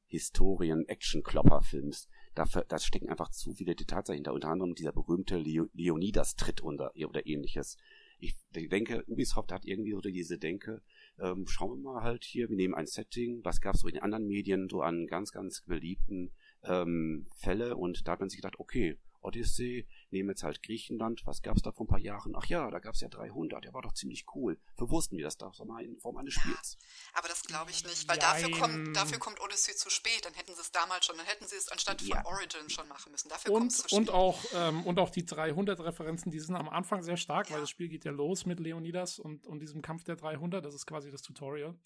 Historien-Action-Klopper-Films. 0.07 2.09
Da, 2.35 2.45
da 2.67 2.79
stecken 2.79 3.09
einfach 3.09 3.29
zu 3.29 3.53
viele 3.53 3.75
Details 3.75 4.07
dahinter. 4.07 4.33
Unter 4.33 4.49
anderem 4.49 4.75
dieser 4.75 4.91
berühmte 4.91 5.37
Leonidas-Tritt 5.37 6.63
oder, 6.63 6.91
oder 6.95 7.25
ähnliches 7.25 7.77
ich 8.19 8.35
denke, 8.51 9.03
Ubisoft 9.07 9.51
hat 9.51 9.65
irgendwie 9.65 9.91
so 9.91 10.01
diese 10.01 10.37
Denke, 10.37 10.81
ähm, 11.19 11.45
schauen 11.47 11.83
wir 11.83 11.93
mal 11.93 12.03
halt 12.03 12.23
hier, 12.23 12.49
wir 12.49 12.55
nehmen 12.55 12.73
ein 12.73 12.87
Setting, 12.87 13.43
was 13.43 13.61
gab 13.61 13.75
es 13.75 13.81
so 13.81 13.87
in 13.87 13.95
den 13.95 14.03
anderen 14.03 14.27
Medien 14.27 14.69
so 14.69 14.81
an 14.81 15.07
ganz, 15.07 15.31
ganz 15.31 15.61
beliebten 15.61 16.31
ähm, 16.63 17.27
Fälle 17.37 17.75
und 17.75 18.07
da 18.07 18.13
hat 18.13 18.19
man 18.19 18.29
sich 18.29 18.39
gedacht, 18.39 18.59
okay, 18.59 18.97
Odyssey, 19.21 19.87
nehmen 20.15 20.29
jetzt 20.29 20.43
halt 20.43 20.63
Griechenland, 20.63 21.21
was 21.25 21.41
gab 21.41 21.57
es 21.57 21.61
da 21.61 21.71
vor 21.71 21.85
ein 21.85 21.89
paar 21.89 21.99
Jahren? 21.99 22.33
Ach 22.35 22.45
ja, 22.45 22.69
da 22.71 22.79
gab 22.79 22.95
es 22.95 23.01
ja 23.01 23.09
300, 23.09 23.63
der 23.63 23.73
war 23.73 23.81
doch 23.81 23.93
ziemlich 23.93 24.25
cool. 24.33 24.57
Für 24.77 24.89
wussten 24.89 25.17
wir 25.17 25.25
das 25.25 25.37
doch 25.37 25.63
mal 25.65 25.83
in 25.83 25.99
Form 25.99 26.17
eines 26.17 26.33
Spiels. 26.33 26.77
Ja, 26.79 27.19
aber 27.19 27.27
das 27.27 27.43
glaube 27.43 27.71
ich 27.71 27.83
nicht, 27.85 28.07
weil 28.07 28.17
dafür 28.17 28.49
kommt, 28.51 28.95
dafür 28.95 29.19
kommt 29.19 29.41
Odyssey 29.41 29.75
zu 29.75 29.89
spät, 29.89 30.23
dann 30.23 30.33
hätten 30.33 30.53
sie 30.55 30.61
es 30.61 30.71
damals 30.71 31.05
schon, 31.05 31.17
dann 31.17 31.25
hätten 31.25 31.45
sie 31.45 31.55
es 31.55 31.67
anstatt 31.69 32.01
ja. 32.01 32.21
von 32.21 32.33
Origin 32.33 32.69
schon 32.69 32.87
machen 32.87 33.11
müssen. 33.11 33.29
Dafür 33.29 33.51
und, 33.51 33.69
zu 33.71 33.87
spät. 33.87 33.99
Und 33.99 34.09
auch, 34.09 34.43
ähm, 34.53 34.85
und 34.85 34.99
auch 34.99 35.09
die 35.09 35.23
300-Referenzen, 35.23 36.31
die 36.31 36.39
sind 36.39 36.55
am 36.55 36.69
Anfang 36.69 37.03
sehr 37.03 37.17
stark, 37.17 37.49
ja. 37.49 37.55
weil 37.55 37.61
das 37.61 37.69
Spiel 37.69 37.89
geht 37.89 38.05
ja 38.05 38.11
los 38.11 38.45
mit 38.45 38.59
Leonidas 38.59 39.19
und, 39.19 39.45
und 39.45 39.59
diesem 39.59 39.81
Kampf 39.81 40.03
der 40.05 40.15
300, 40.15 40.63
das 40.63 40.73
ist 40.73 40.85
quasi 40.85 41.11
das 41.11 41.21
Tutorial. 41.21 41.77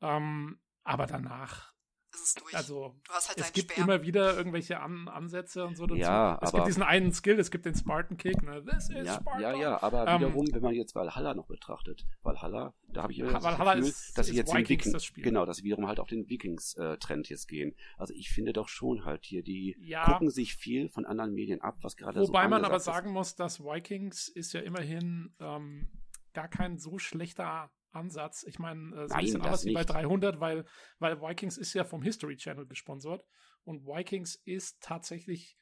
Ähm, 0.00 0.60
aber 0.84 1.06
danach 1.06 1.72
ist 2.14 2.26
es 2.26 2.34
durch. 2.34 2.54
Also, 2.54 2.94
halt 3.08 3.38
es 3.38 3.52
gibt 3.52 3.72
Speer. 3.72 3.84
immer 3.84 4.02
wieder 4.02 4.36
irgendwelche 4.36 4.80
An 4.80 5.08
Ansätze 5.08 5.64
und 5.64 5.76
so 5.76 5.86
dazu. 5.86 6.00
Ja, 6.00 6.38
es 6.42 6.48
aber, 6.48 6.58
gibt 6.58 6.68
diesen 6.68 6.82
einen 6.82 7.12
Skill, 7.12 7.38
es 7.38 7.50
gibt 7.50 7.64
den 7.64 7.74
Spartan 7.74 8.16
Kick. 8.16 8.42
Ne? 8.42 8.64
This 8.64 8.90
is 8.90 9.06
ja, 9.06 9.14
Spartan. 9.14 9.42
ja, 9.42 9.54
ja, 9.54 9.82
aber 9.82 10.06
ähm, 10.06 10.20
wiederum, 10.20 10.46
wenn 10.52 10.62
man 10.62 10.74
jetzt 10.74 10.94
Valhalla 10.94 11.34
noch 11.34 11.46
betrachtet, 11.46 12.06
Valhalla, 12.22 12.74
da 12.92 13.02
habe 13.02 13.12
ich 13.12 13.18
immer 13.18 13.32
das 13.32 13.42
Valhalla 13.42 13.74
Gefühl, 13.74 13.88
ist, 13.88 14.18
dass 14.18 14.26
sie 14.26 14.36
jetzt 14.36 14.54
Vikings, 14.54 14.86
Viking, 14.92 15.24
genau, 15.24 15.46
dass 15.46 15.58
sie 15.58 15.64
wiederum 15.64 15.88
halt 15.88 16.00
auf 16.00 16.08
den 16.08 16.28
Vikings-Trend 16.28 17.28
jetzt 17.28 17.48
gehen. 17.48 17.74
Also 17.96 18.14
ich 18.14 18.30
finde 18.30 18.52
doch 18.52 18.68
schon 18.68 19.04
halt 19.04 19.24
hier, 19.24 19.42
die 19.42 19.76
ja, 19.80 20.04
gucken 20.04 20.30
sich 20.30 20.54
viel 20.54 20.88
von 20.88 21.06
anderen 21.06 21.32
Medien 21.32 21.60
ab, 21.60 21.78
was 21.82 21.96
gerade 21.96 22.20
so 22.20 22.28
Wobei 22.28 22.48
man 22.48 22.64
aber 22.64 22.80
sagen 22.80 23.12
muss, 23.12 23.34
dass 23.34 23.60
Vikings 23.60 24.28
ist 24.28 24.52
ja 24.52 24.60
immerhin 24.60 25.34
ähm, 25.40 25.88
gar 26.34 26.48
kein 26.48 26.78
so 26.78 26.98
schlechter 26.98 27.70
Ansatz. 27.92 28.44
Ich 28.44 28.58
meine, 28.58 28.94
äh, 28.94 29.08
so 29.08 29.14
ein 29.14 29.20
bisschen 29.20 29.42
anders 29.42 29.64
wie 29.64 29.74
bei 29.74 29.84
300, 29.84 30.40
weil, 30.40 30.64
weil 30.98 31.20
Vikings 31.20 31.58
ist 31.58 31.74
ja 31.74 31.84
vom 31.84 32.02
History 32.02 32.36
Channel 32.36 32.66
gesponsert 32.66 33.24
und 33.64 33.86
Vikings 33.86 34.36
ist 34.44 34.82
tatsächlich 34.82 35.56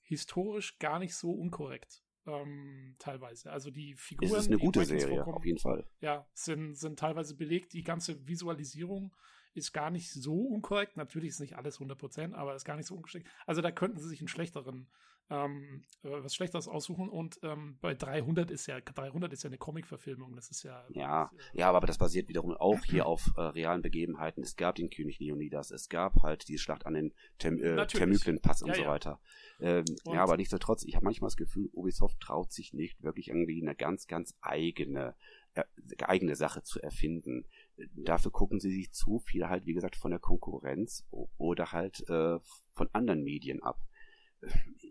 historisch 0.00 0.78
gar 0.78 0.98
nicht 0.98 1.14
so 1.14 1.32
unkorrekt. 1.32 2.02
Ähm, 2.26 2.96
teilweise. 2.98 3.50
Also 3.50 3.70
die 3.70 3.94
Figuren. 3.94 4.30
Es 4.30 4.38
ist 4.38 4.48
eine 4.48 4.58
gute 4.58 4.84
Serie, 4.84 5.26
auf 5.26 5.44
jeden 5.44 5.58
Fall. 5.58 5.88
Ja, 6.00 6.28
sind, 6.34 6.74
sind 6.74 6.98
teilweise 6.98 7.34
belegt. 7.34 7.72
Die 7.72 7.82
ganze 7.82 8.26
Visualisierung 8.26 9.14
ist 9.54 9.72
gar 9.72 9.90
nicht 9.90 10.12
so 10.12 10.34
unkorrekt. 10.34 10.96
Natürlich 10.96 11.30
ist 11.30 11.40
nicht 11.40 11.56
alles 11.56 11.80
100%, 11.80 12.34
aber 12.34 12.54
ist 12.54 12.64
gar 12.64 12.76
nicht 12.76 12.86
so 12.86 12.94
ungeschickt. 12.94 13.28
Also 13.46 13.62
da 13.62 13.70
könnten 13.70 13.98
sie 13.98 14.08
sich 14.08 14.20
einen 14.20 14.28
schlechteren 14.28 14.90
ähm, 15.30 15.84
äh, 16.02 16.10
was 16.10 16.34
Schlechteres 16.34 16.66
aussuchen 16.66 17.08
und 17.08 17.38
ähm, 17.42 17.78
bei 17.80 17.94
300 17.94 18.50
ist 18.50 18.66
ja 18.66 18.80
300 18.80 19.32
ist 19.32 19.44
ja 19.44 19.48
eine 19.48 19.58
Comic-Verfilmung, 19.58 20.34
das 20.34 20.50
ist 20.50 20.64
ja 20.64 20.84
ja 20.90 21.30
äh, 21.54 21.58
ja, 21.58 21.70
aber 21.70 21.86
das 21.86 21.98
basiert 21.98 22.28
wiederum 22.28 22.52
auch 22.52 22.84
hier 22.84 23.06
auf 23.06 23.30
äh, 23.36 23.40
realen 23.40 23.82
Begebenheiten. 23.82 24.42
Es 24.42 24.56
gab 24.56 24.74
den 24.74 24.90
König 24.90 25.20
Leonidas, 25.20 25.70
es 25.70 25.88
gab 25.88 26.22
halt 26.22 26.48
die 26.48 26.58
Schlacht 26.58 26.84
an 26.84 26.94
den 26.94 27.14
Tem 27.38 27.62
äh, 27.62 27.86
Thermyklen-Pass 27.86 28.62
und 28.62 28.70
ja, 28.70 28.74
so 28.74 28.84
weiter. 28.86 29.20
Ähm, 29.60 29.84
und 30.04 30.14
ja, 30.14 30.22
aber 30.22 30.36
nichtsdestotrotz, 30.36 30.84
ich 30.84 30.96
habe 30.96 31.04
manchmal 31.04 31.28
das 31.28 31.36
Gefühl, 31.36 31.70
Ubisoft 31.72 32.20
traut 32.20 32.52
sich 32.52 32.72
nicht 32.72 33.02
wirklich 33.02 33.28
irgendwie 33.28 33.62
eine 33.62 33.76
ganz 33.76 34.06
ganz 34.08 34.36
eigene 34.40 35.14
äh, 35.54 35.64
eigene 36.02 36.34
Sache 36.34 36.62
zu 36.62 36.80
erfinden. 36.80 37.46
Dafür 37.94 38.32
gucken 38.32 38.58
sie 38.58 38.72
sich 38.72 38.92
zu 38.92 39.20
viel 39.20 39.48
halt, 39.48 39.64
wie 39.64 39.74
gesagt, 39.74 39.96
von 39.96 40.10
der 40.10 40.20
Konkurrenz 40.20 41.06
oder 41.38 41.72
halt 41.72 42.00
äh, 42.08 42.38
von 42.72 42.88
anderen 42.92 43.22
Medien 43.22 43.62
ab 43.62 43.78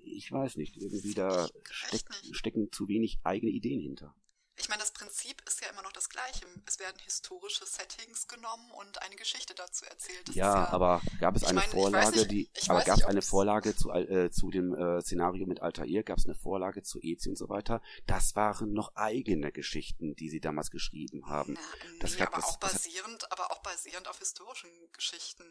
ich 0.03 0.31
weiß 0.31 0.57
nicht, 0.57 0.77
irgendwie 0.77 1.13
da 1.13 1.47
steck, 1.69 2.05
stecken 2.31 2.71
zu 2.71 2.87
wenig 2.87 3.19
eigene 3.23 3.51
Ideen 3.51 3.79
hinter. 3.79 4.15
Ich 4.59 4.67
meine, 4.67 4.81
das 4.81 4.91
Prinzip 4.91 5.41
ist 5.47 5.61
ja 5.61 5.69
immer 5.69 5.81
noch 5.83 5.93
das 5.93 6.09
gleiche. 6.09 6.45
Es 6.65 6.79
werden 6.79 6.97
historische 7.05 7.65
Settings 7.65 8.27
genommen 8.27 8.69
und 8.71 9.01
eine 9.01 9.15
Geschichte 9.15 9.55
dazu 9.55 9.85
erzählt. 9.85 10.35
Ja, 10.35 10.53
ja, 10.53 10.69
aber 10.69 11.01
gab 11.21 11.37
es 11.37 11.45
eine 11.45 11.61
meine, 11.61 11.71
Vorlage, 11.71 12.17
nicht, 12.17 12.31
die, 12.31 12.49
aber 12.67 12.83
gab 12.83 12.97
es 12.97 13.05
eine 13.05 13.21
Vorlage 13.21 13.75
zu, 13.75 13.89
äh, 13.91 14.29
zu 14.31 14.51
dem 14.51 14.73
äh, 14.73 15.01
Szenario 15.01 15.47
mit 15.47 15.61
Altair? 15.61 16.03
Gab 16.03 16.17
es 16.17 16.25
eine 16.25 16.35
Vorlage 16.35 16.83
zu 16.83 16.99
Ezi 17.01 17.29
und 17.29 17.37
so 17.37 17.47
weiter? 17.47 17.81
Das 18.05 18.35
waren 18.35 18.73
noch 18.73 18.93
eigene 18.95 19.53
Geschichten, 19.53 20.15
die 20.17 20.29
sie 20.29 20.41
damals 20.41 20.71
geschrieben 20.71 21.27
haben. 21.27 21.53
Na, 21.53 21.61
nee, 21.91 21.99
das, 21.99 22.19
aber 22.19 22.35
das, 22.35 22.45
auch 22.45 22.57
basierend, 22.57 23.31
aber 23.31 23.51
auch 23.51 23.59
basierend 23.59 24.09
auf 24.09 24.19
historischen 24.19 24.69
Geschichten. 24.91 25.45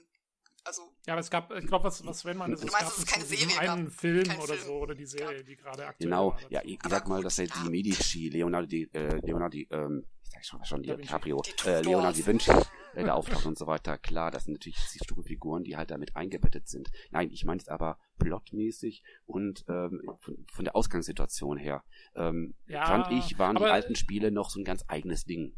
Also, 0.68 0.82
ja, 1.06 1.14
aber 1.14 1.20
es 1.20 1.30
gab, 1.30 1.50
ich 1.52 1.66
glaube, 1.66 1.84
was, 1.84 2.04
was 2.04 2.26
wenn 2.26 2.36
man 2.36 2.50
das, 2.50 2.62
es 2.62 2.70
meinst, 2.70 2.90
gab 2.90 2.98
es 2.98 3.06
keine 3.06 3.24
Serie 3.24 3.58
einen 3.58 3.90
Film 3.90 4.24
kein 4.24 4.38
oder 4.38 4.52
Film. 4.52 4.66
so 4.66 4.72
oder 4.74 4.94
die 4.94 5.06
Serie, 5.06 5.42
die 5.42 5.56
gerade 5.56 5.86
aktuell 5.86 6.10
Genau, 6.10 6.32
war, 6.32 6.52
ja, 6.52 6.60
ich 6.62 6.78
sag 6.86 7.08
mal, 7.08 7.22
dass 7.22 7.38
er 7.38 7.46
die 7.46 7.70
Medici, 7.70 8.28
Leonardo 8.28 8.66
di, 8.66 8.82
äh, 8.92 9.18
Leonardo 9.24 9.56
di, 9.56 9.66
ähm, 9.70 10.04
ich 10.22 10.30
sag 10.30 10.44
schon, 10.44 10.64
schon 10.66 10.82
DiCaprio, 10.82 11.42
äh, 11.64 11.80
Leonardo 11.80 12.18
da 12.20 12.26
Vinci, 12.26 12.50
äh, 12.94 13.02
da 13.02 13.14
auftaucht 13.14 13.46
und 13.46 13.56
so 13.56 13.66
weiter. 13.66 13.96
Klar, 13.96 14.30
das 14.30 14.44
sind 14.44 14.52
natürlich 14.52 14.76
die 14.92 15.22
Figuren, 15.22 15.64
die 15.64 15.78
halt 15.78 15.90
damit 15.90 16.14
eingebettet 16.14 16.68
sind. 16.68 16.90
Nein, 17.12 17.30
ich 17.30 17.46
meine 17.46 17.62
es 17.62 17.68
aber 17.68 17.98
plotmäßig 18.18 19.02
und 19.24 19.64
ähm, 19.70 20.02
von, 20.20 20.44
von 20.52 20.64
der 20.66 20.76
Ausgangssituation 20.76 21.56
her. 21.56 21.82
Ähm, 22.14 22.54
ja, 22.66 22.84
fand 22.84 23.10
ich, 23.12 23.38
waren 23.38 23.56
die 23.56 23.64
alten 23.64 23.94
Spiele 23.94 24.30
noch 24.30 24.50
so 24.50 24.60
ein 24.60 24.64
ganz 24.64 24.84
eigenes 24.86 25.24
Ding. 25.24 25.54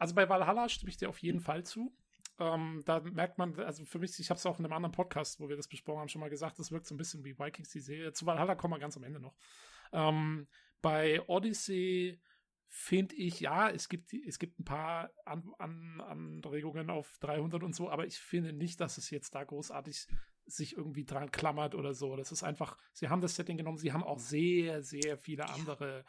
Also 0.00 0.16
bei 0.16 0.28
Valhalla 0.28 0.68
stimme 0.68 0.90
ich 0.90 0.96
dir 0.96 1.08
auf 1.08 1.18
jeden 1.18 1.38
Fall 1.38 1.62
zu. 1.62 1.92
Ähm, 2.38 2.82
da 2.86 3.00
merkt 3.00 3.38
man, 3.38 3.58
also 3.60 3.84
für 3.84 3.98
mich, 3.98 4.18
ich 4.18 4.30
habe 4.30 4.38
es 4.38 4.46
auch 4.46 4.58
in 4.58 4.64
einem 4.64 4.72
anderen 4.72 4.92
Podcast, 4.92 5.38
wo 5.38 5.48
wir 5.48 5.56
das 5.56 5.68
besprochen 5.68 6.00
haben, 6.00 6.08
schon 6.08 6.20
mal 6.20 6.30
gesagt, 6.30 6.58
das 6.58 6.72
wirkt 6.72 6.86
so 6.86 6.94
ein 6.94 6.98
bisschen 6.98 7.24
wie 7.24 7.38
Vikings, 7.38 7.70
die 7.70 7.80
Serie. 7.80 8.12
Zu 8.12 8.26
Valhalla 8.26 8.54
kommen 8.54 8.74
wir 8.74 8.78
ganz 8.78 8.96
am 8.96 9.04
Ende 9.04 9.20
noch. 9.20 9.34
Ähm, 9.92 10.48
bei 10.80 11.20
Odyssey 11.28 12.20
finde 12.68 13.14
ich, 13.16 13.40
ja, 13.40 13.68
es 13.68 13.88
gibt, 13.88 14.14
es 14.14 14.38
gibt 14.38 14.58
ein 14.58 14.64
paar 14.64 15.10
An 15.26 15.52
An 15.58 16.00
Anregungen 16.00 16.88
auf 16.88 17.18
300 17.20 17.62
und 17.62 17.74
so, 17.74 17.90
aber 17.90 18.06
ich 18.06 18.18
finde 18.18 18.54
nicht, 18.54 18.80
dass 18.80 18.96
es 18.96 19.10
jetzt 19.10 19.34
da 19.34 19.44
großartig 19.44 20.08
sich 20.46 20.76
irgendwie 20.76 21.04
dran 21.04 21.30
klammert 21.30 21.74
oder 21.74 21.94
so. 21.94 22.16
Das 22.16 22.32
ist 22.32 22.42
einfach, 22.42 22.78
sie 22.92 23.08
haben 23.08 23.20
das 23.20 23.36
Setting 23.36 23.58
genommen, 23.58 23.78
sie 23.78 23.92
haben 23.92 24.02
auch 24.02 24.18
sehr, 24.18 24.82
sehr 24.82 25.18
viele 25.18 25.48
andere 25.50 26.04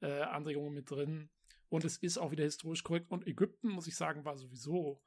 äh, 0.00 0.22
Anregungen 0.22 0.72
mit 0.72 0.90
drin. 0.90 1.30
Und 1.68 1.84
es 1.84 1.96
ist 1.96 2.18
auch 2.18 2.30
wieder 2.30 2.44
historisch 2.44 2.84
korrekt. 2.84 3.10
Und 3.10 3.26
Ägypten, 3.26 3.68
muss 3.68 3.88
ich 3.88 3.96
sagen, 3.96 4.24
war 4.24 4.36
sowieso 4.36 5.02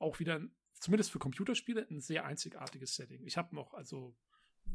auch 0.00 0.18
wieder, 0.18 0.40
zumindest 0.80 1.10
für 1.10 1.18
Computerspiele, 1.18 1.86
ein 1.90 2.00
sehr 2.00 2.24
einzigartiges 2.24 2.96
Setting. 2.96 3.24
Ich 3.24 3.36
habe 3.36 3.54
noch, 3.54 3.74
also 3.74 4.16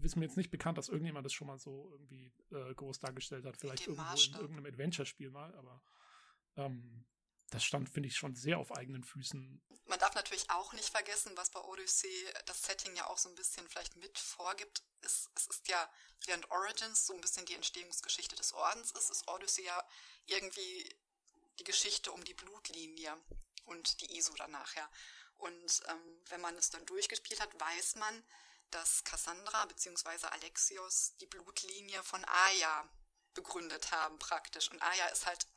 ist 0.01 0.15
mir 0.15 0.25
jetzt 0.25 0.37
nicht 0.37 0.51
bekannt, 0.51 0.77
dass 0.77 0.89
irgendjemand 0.89 1.25
das 1.25 1.33
schon 1.33 1.47
mal 1.47 1.57
so 1.57 1.89
irgendwie 1.91 2.31
äh, 2.51 2.73
groß 2.73 2.99
dargestellt 2.99 3.45
hat. 3.45 3.57
Vielleicht 3.57 3.87
irgendwo 3.87 4.03
in 4.03 4.33
irgendeinem 4.33 4.65
Adventure-Spiel 4.65 5.31
mal, 5.31 5.53
aber 5.55 5.81
ähm, 6.57 7.05
das 7.49 7.63
stand, 7.63 7.89
finde 7.89 8.07
ich, 8.07 8.17
schon 8.17 8.35
sehr 8.35 8.59
auf 8.59 8.75
eigenen 8.75 9.03
Füßen. 9.03 9.61
Man 9.85 9.99
darf 9.99 10.15
natürlich 10.15 10.49
auch 10.49 10.73
nicht 10.73 10.89
vergessen, 10.89 11.31
was 11.35 11.51
bei 11.51 11.61
Odyssey 11.61 12.11
das 12.45 12.63
Setting 12.63 12.95
ja 12.95 13.07
auch 13.07 13.17
so 13.17 13.29
ein 13.29 13.35
bisschen 13.35 13.67
vielleicht 13.67 13.95
mit 13.95 14.17
vorgibt. 14.17 14.83
Es, 15.01 15.29
es 15.35 15.47
ist 15.47 15.67
ja, 15.67 15.89
während 16.25 16.49
Origins 16.51 17.05
so 17.05 17.13
ein 17.13 17.21
bisschen 17.21 17.45
die 17.45 17.53
Entstehungsgeschichte 17.53 18.35
des 18.35 18.53
Ordens 18.53 18.91
ist, 18.91 19.11
ist 19.11 19.27
Odyssey 19.27 19.65
ja 19.65 19.83
irgendwie 20.25 20.89
die 21.59 21.63
Geschichte 21.63 22.11
um 22.11 22.23
die 22.23 22.33
Blutlinie 22.33 23.15
und 23.65 24.01
die 24.01 24.17
ISO 24.17 24.33
danach, 24.35 24.75
ja. 24.75 24.89
Und 25.37 25.83
ähm, 25.87 26.21
wenn 26.29 26.41
man 26.41 26.55
es 26.55 26.69
dann 26.69 26.85
durchgespielt 26.85 27.41
hat, 27.41 27.59
weiß 27.59 27.95
man, 27.95 28.23
dass 28.71 29.03
Cassandra 29.03 29.65
bzw. 29.65 30.27
Alexios 30.27 31.13
die 31.19 31.27
Blutlinie 31.27 32.03
von 32.03 32.23
Aya 32.25 32.89
begründet 33.33 33.91
haben 33.91 34.17
praktisch. 34.17 34.71
Und 34.71 34.81
Aya 34.81 35.07
ist 35.07 35.25
halt 35.25 35.47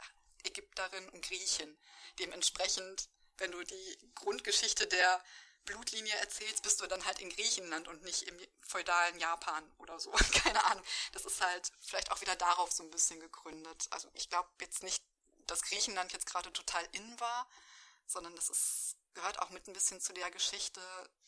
Ägypterin 0.45 1.09
und 1.11 1.23
Griechin. 1.23 1.77
Dementsprechend, 2.19 3.09
wenn 3.39 3.53
du 3.53 3.63
die 3.63 4.13
Grundgeschichte 4.15 4.87
der 4.87 5.23
Blutlinie 5.65 6.15
erzählst, 6.17 6.63
bist 6.63 6.81
du 6.81 6.87
dann 6.87 7.05
halt 7.05 7.21
in 7.21 7.29
Griechenland 7.29 7.89
und 7.89 8.03
nicht 8.03 8.23
im 8.23 8.39
feudalen 8.63 9.19
Japan 9.19 9.71
oder 9.79 9.99
so. 10.01 10.11
Keine 10.43 10.65
Ahnung. 10.65 10.85
Das 11.13 11.25
ist 11.25 11.41
halt 11.41 11.71
vielleicht 11.81 12.11
auch 12.11 12.21
wieder 12.21 12.37
darauf 12.37 12.73
so 12.73 12.83
ein 12.83 12.91
bisschen 12.91 13.21
gegründet. 13.21 13.87
Also 13.91 14.09
ich 14.15 14.29
glaube 14.29 14.49
jetzt 14.61 14.83
nicht, 14.83 15.03
dass 15.47 15.63
Griechenland 15.63 16.13
jetzt 16.13 16.27
gerade 16.27 16.53
total 16.53 16.87
in 16.93 17.21
war, 17.21 17.49
sondern 18.09 18.35
das 18.35 18.51
ist, 18.51 18.97
gehört 19.15 19.39
auch 19.41 19.51
mit 19.51 19.67
ein 19.69 19.73
bisschen 19.73 20.01
zu 20.01 20.13
der 20.13 20.31
Geschichte 20.31 20.81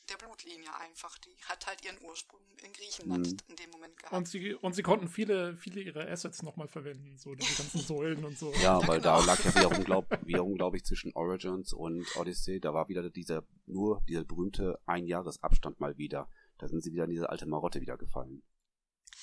der 0.09 0.17
Blutlinie 0.17 0.75
einfach. 0.81 1.17
Die 1.19 1.37
hat 1.45 1.67
halt 1.67 1.85
ihren 1.85 2.01
Ursprung 2.03 2.41
in 2.63 2.73
Griechenland 2.73 3.27
mhm. 3.27 3.39
in 3.49 3.57
dem 3.57 3.71
Moment 3.71 3.97
gehabt. 3.97 4.13
Und 4.13 4.29
sie, 4.29 4.55
und 4.55 4.75
sie 4.75 4.83
konnten 4.83 5.09
viele, 5.09 5.57
viele 5.57 5.81
ihrer 5.81 6.09
Assets 6.09 6.43
nochmal 6.43 6.69
verwenden, 6.69 7.17
so 7.19 7.35
diese 7.35 7.55
ganzen 7.55 7.81
Säulen 7.87 8.25
und 8.25 8.39
so. 8.39 8.53
Ja, 8.55 8.81
ja 8.81 8.89
weil 8.89 9.01
genau. 9.01 9.19
da 9.21 9.25
lag 9.25 9.45
ja 9.45 9.55
wiederum, 9.55 9.85
glaub, 9.85 10.07
wiederum, 10.27 10.57
glaube 10.57 10.77
ich, 10.77 10.85
zwischen 10.85 11.13
Origins 11.15 11.73
und 11.73 12.05
Odyssey, 12.17 12.61
da 12.61 12.75
war 12.75 12.89
wieder 12.89 13.09
dieser, 13.11 13.45
nur 13.67 14.03
dieser 14.09 14.25
berühmte 14.25 14.81
Einjahresabstand 14.87 15.81
mal 15.81 15.97
wieder. 15.97 16.29
Da 16.59 16.69
sind 16.69 16.83
sie 16.83 16.93
wieder 16.93 17.05
in 17.05 17.11
diese 17.11 17.29
alte 17.29 17.47
Marotte 17.47 17.81
wieder 17.81 17.97
gefallen. 17.97 18.43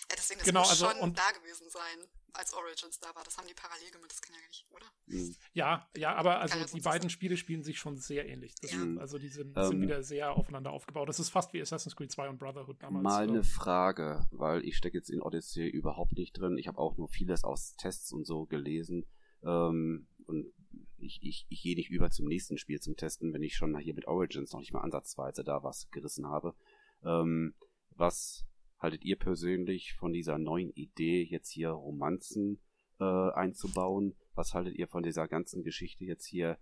Ja, 0.10 0.16
deswegen, 0.16 0.40
das 0.40 0.48
genau, 0.48 0.62
muss 0.62 0.70
also, 0.70 0.90
schon 0.90 1.14
da 1.14 1.32
gewesen 1.32 1.70
sein 1.70 2.08
als 2.38 2.54
Origins 2.54 3.00
da 3.00 3.14
war. 3.16 3.24
Das 3.24 3.38
haben 3.38 3.48
die 3.48 3.54
parallel 3.54 3.92
gemacht, 3.92 4.12
das 4.12 4.22
kann 4.22 4.36
ja 4.36 4.48
nicht, 4.48 4.66
oder? 4.70 4.86
Mhm. 5.08 5.36
Ja, 5.54 5.90
ja, 5.96 6.16
aber 6.16 6.40
also 6.40 6.58
die 6.76 6.82
beiden 6.82 7.10
Spiele 7.10 7.38
spielen 7.38 7.64
sich 7.64 7.80
schon 7.80 7.98
sehr 7.98 8.28
ähnlich. 8.28 8.54
Ja. 8.64 8.84
Ist, 8.84 8.98
also 9.00 9.18
die 9.18 9.30
sind, 9.30 9.58
ähm, 9.58 9.68
sind, 9.68 9.82
wieder 9.82 10.04
sehr 10.04 10.34
aufeinander 10.34 10.72
aufgebaut. 10.72 11.10
Das 11.10 11.20
ist 11.20 11.30
fast 11.30 11.54
wie 11.54 11.62
Assassin's 11.62 11.96
Creed 11.96 12.12
2 12.12 12.30
und 12.30 12.40
Brotherhood 12.40 12.82
damals. 12.82 13.04
Mal 13.04 13.28
eine 13.28 13.44
Frage, 13.44 14.28
weil 14.32 14.64
ich 14.66 14.78
stecke 14.78 14.98
jetzt 14.98 15.10
in 15.10 15.22
Odyssey 15.22 15.68
überhaupt 15.68 16.14
nicht 16.14 16.34
drin. 16.34 16.58
Ich 16.58 16.68
habe 16.68 16.78
auch 16.78 16.98
nur 16.98 17.10
vieles 17.10 17.44
aus 17.44 17.76
Tests 17.76 18.12
und 18.12 18.26
so 18.26 18.46
gelesen. 18.46 19.06
Ähm, 19.44 20.08
und 20.26 20.54
ich, 20.98 21.20
ich, 21.22 21.46
ich 21.50 21.62
gehe 21.62 21.76
nicht 21.76 21.90
über 21.90 22.10
zum 22.10 22.28
nächsten 22.28 22.58
Spiel 22.58 22.80
zum 22.80 22.96
Testen, 22.96 23.34
wenn 23.34 23.44
ich 23.44 23.56
schon 23.56 23.78
hier 23.78 23.94
mit 23.94 24.08
Origins 24.08 24.52
noch 24.52 24.60
nicht 24.60 24.74
mal 24.74 24.82
ansatzweise 24.82 25.44
da 25.44 25.64
was 25.64 25.90
gerissen 25.92 26.28
habe. 26.28 26.56
Ähm, 27.04 27.54
was 27.92 28.46
haltet 28.80 29.04
ihr 29.04 29.18
persönlich 29.18 29.94
von 29.94 30.14
dieser 30.14 30.38
neuen 30.38 30.72
Idee, 30.72 31.24
jetzt 31.24 31.52
hier 31.52 31.70
Romanzen 31.70 32.60
äh, 33.00 33.32
einzubauen? 33.32 34.16
Was 34.36 34.54
haltet 34.54 34.76
ihr 34.76 34.88
von 34.88 35.04
dieser 35.04 35.28
ganzen 35.28 35.64
Geschichte 35.64 36.06
jetzt 36.06 36.26
hier, 36.26 36.58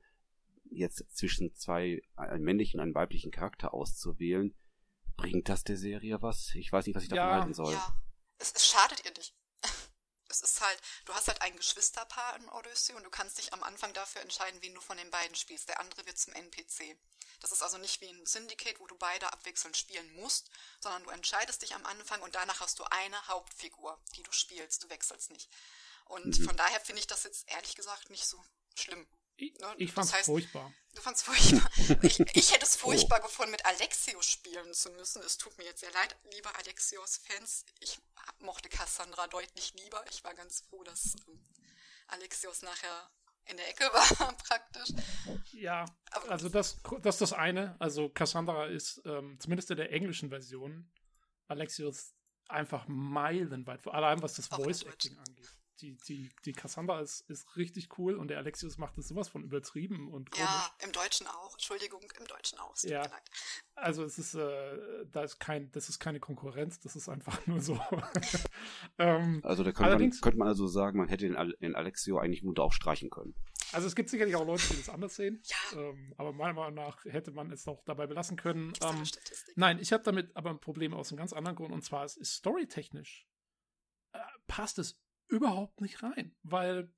jetzt 0.72 1.06
zwischen 1.16 1.54
zwei, 1.56 2.02
einen 2.16 2.44
männlichen 2.44 2.80
und 2.80 2.86
einen 2.86 2.96
weiblichen 2.96 3.32
Charakter 3.32 3.74
auszuwählen? 3.74 4.56
Bringt 5.18 5.50
das 5.50 5.64
der 5.64 5.78
Serie 5.78 6.22
was? 6.22 6.54
Ich 6.56 6.72
weiß 6.72 6.88
nicht, 6.88 6.96
was 6.96 7.04
ich 7.04 7.10
davon 7.10 7.28
ja. 7.28 7.40
halten 7.40 7.54
soll. 7.54 7.74
Ja, 7.74 7.96
es, 8.38 8.54
es 8.54 8.68
schadet 8.68 9.04
ihr 9.06 9.12
nicht 9.12 9.34
es 10.44 10.52
ist 10.52 10.62
halt, 10.62 10.82
du 11.06 11.14
hast 11.14 11.28
halt 11.28 11.42
ein 11.42 11.56
Geschwisterpaar 11.56 12.36
in 12.38 12.50
Odyssey 12.50 12.96
und 12.96 13.04
du 13.04 13.10
kannst 13.10 13.38
dich 13.38 13.54
am 13.54 13.64
Anfang 13.64 13.94
dafür 13.94 14.22
entscheiden, 14.22 14.62
wen 14.62 14.74
du 14.74 14.82
von 14.82 14.98
den 14.98 15.12
beiden 15.12 15.36
spielst. 15.36 15.70
Der 15.70 15.80
andere 15.80 16.06
wird 16.06 16.18
zum 16.18 16.34
NPC. 16.34 16.98
Das 17.40 17.52
ist 17.52 17.62
also 17.62 17.78
nicht 17.78 18.02
wie 18.02 18.10
ein 18.10 18.26
Syndicate, 18.26 18.80
wo 18.80 18.88
du 18.88 18.98
beide 18.98 19.32
abwechselnd 19.32 19.78
spielen 19.78 20.14
musst, 20.16 20.50
sondern 20.80 21.04
du 21.04 21.10
entscheidest 21.10 21.62
dich 21.62 21.76
am 21.76 21.86
Anfang 21.86 22.22
und 22.22 22.36
danach 22.36 22.60
hast 22.60 22.80
du 22.80 22.84
eine 22.86 23.28
Hauptfigur, 23.28 24.00
die 24.16 24.24
du 24.24 24.32
spielst. 24.32 24.84
Du 24.84 24.90
wechselst 24.90 25.32
nicht. 25.32 25.50
Und 26.06 26.40
mhm. 26.40 26.46
von 26.46 26.58
daher 26.58 26.80
finde 26.80 27.02
ich 27.02 27.08
das 27.08 27.24
jetzt 27.24 27.50
ehrlich 27.50 27.76
gesagt 27.76 28.10
nicht 28.10 28.26
so 28.26 28.44
schlimm. 28.76 29.08
Ich, 29.38 29.54
ich 29.78 29.92
fand's 29.92 30.12
das 30.12 30.20
heißt, 30.20 30.26
furchtbar. 30.28 30.74
Du 30.94 31.02
fand's 31.02 31.24
furchtbar. 31.24 31.70
ich, 32.04 32.20
ich 32.20 32.54
hätte 32.54 32.66
es 32.66 32.76
furchtbar 32.76 33.20
oh. 33.22 33.26
gefunden, 33.26 33.52
mit 33.52 33.66
Alexios 33.66 34.26
spielen 34.26 34.74
zu 34.74 34.92
müssen. 34.92 35.22
Es 35.24 35.38
tut 35.38 35.58
mir 35.58 35.66
jetzt 35.66 35.82
sehr 35.82 35.92
leid, 35.92 36.16
liebe 36.34 36.54
Alexios-Fans. 36.56 37.66
Ich 37.82 38.00
mochte 38.40 38.70
Cassandra 38.70 39.28
deutlich 39.28 39.74
lieber. 39.74 40.04
Ich 40.10 40.24
war 40.24 40.34
ganz 40.34 40.62
froh, 40.62 40.84
dass 40.84 41.16
ähm, 41.28 41.46
Alexios 42.08 42.62
nachher 42.62 43.10
in 43.48 43.58
der 43.58 43.70
Ecke 43.70 43.84
war, 43.94 44.34
praktisch. 44.38 44.90
Ja, 45.52 45.86
Aber 46.12 46.32
also 46.32 46.48
das, 46.48 46.78
das 47.02 47.16
ist 47.16 47.22
das 47.22 47.34
eine. 47.34 47.76
Also 47.80 48.10
Cassandra 48.10 48.68
ist 48.68 49.02
ähm, 49.06 49.38
zumindest 49.40 49.70
in 49.72 49.78
der 49.78 49.92
englischen 49.92 50.30
Version 50.30 50.90
Alexios 51.48 52.14
einfach 52.48 52.88
meilenweit, 52.88 53.82
vor 53.82 53.94
allem 53.96 54.22
was 54.22 54.36
das 54.36 54.48
Voice-Acting 54.48 55.18
angeht 55.18 55.50
die, 55.82 55.98
die, 56.08 56.30
die 56.46 56.54
Cassandra 56.54 57.00
ist, 57.02 57.22
ist 57.30 57.56
richtig 57.56 57.98
cool 57.98 58.16
und 58.16 58.30
der 58.30 58.38
Alexius 58.38 58.78
macht 58.78 58.98
es 58.98 59.08
sowas 59.08 59.28
von 59.28 59.44
übertrieben 59.44 60.12
und 60.12 60.32
komisch. 60.32 60.48
Ja, 60.48 60.70
im 60.84 60.92
Deutschen 60.92 61.28
auch. 61.28 61.54
Entschuldigung, 61.54 62.02
im 62.20 62.26
Deutschen 62.28 62.60
auch. 62.60 62.76
Ja. 62.84 63.04
Also 63.76 64.04
es 64.04 64.18
ist, 64.18 64.36
äh, 64.36 65.06
da 65.12 65.24
ist 65.24 65.40
kein, 65.40 65.72
das 65.72 65.90
ist 65.90 66.00
keine 66.00 66.20
Konkurrenz, 66.20 66.80
das 66.80 66.96
ist 66.96 67.10
einfach 67.10 67.46
nur 67.48 67.60
so. 67.60 67.80
ähm, 68.98 69.42
also 69.44 69.64
da 69.64 69.72
könnte 69.72 69.98
man, 69.98 70.12
könnte 70.12 70.38
man 70.38 70.48
also 70.48 70.68
sagen, 70.68 70.98
man 70.98 71.10
hätte 71.10 71.30
den, 71.30 71.54
den 71.60 71.76
Alexio 71.76 72.20
eigentlich 72.20 72.44
nur 72.44 72.58
auch 72.60 72.74
streichen 72.74 73.10
können. 73.10 73.36
Also 73.72 73.88
es 73.88 73.96
gibt 73.96 74.10
sicherlich 74.10 74.36
auch 74.36 74.46
Leute, 74.46 74.64
die 74.70 74.78
das 74.78 74.90
anders 74.90 75.16
sehen. 75.16 75.42
Ja. 75.44 75.80
Ähm, 75.80 76.14
aber 76.18 76.32
meiner 76.32 76.54
Meinung 76.54 76.76
nach 76.76 77.04
hätte 77.06 77.32
man 77.32 77.52
es 77.52 77.68
auch 77.68 77.84
dabei 77.84 78.08
belassen 78.08 78.38
können. 78.38 78.74
Ähm, 78.82 79.04
nein, 79.56 79.80
ich 79.80 79.92
habe 79.92 80.04
damit 80.04 80.36
aber 80.36 80.52
ein 80.52 80.60
Problem 80.60 80.94
aus 80.94 81.12
einem 81.12 81.18
ganz 81.18 81.34
anderen 81.34 81.56
Grund 81.56 81.74
und 81.74 81.84
zwar 81.84 82.06
es 82.06 82.16
ist 82.16 82.36
storytechnisch 82.36 83.28
äh, 84.16 84.20
passt 84.48 84.80
es 84.80 85.02
überhaupt 85.28 85.82
nicht 85.82 86.04
rein, 86.04 86.36
weil 86.44 86.92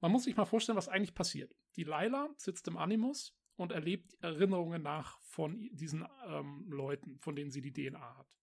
man 0.00 0.12
muss 0.12 0.24
sich 0.24 0.36
mal 0.36 0.44
vorstellen, 0.44 0.78
was 0.78 0.88
eigentlich 0.88 1.14
passiert. 1.14 1.54
Die 1.76 1.84
Laila 1.84 2.28
sitzt 2.36 2.68
im 2.68 2.76
Animus 2.76 3.36
und 3.56 3.72
erlebt 3.72 4.14
Erinnerungen 4.20 4.82
nach 4.82 5.20
von 5.22 5.68
diesen 5.72 6.06
ähm, 6.26 6.66
Leuten, 6.68 7.18
von 7.18 7.34
denen 7.34 7.50
sie 7.50 7.60
die 7.60 7.72
DNA 7.72 8.18
hat. 8.18 8.38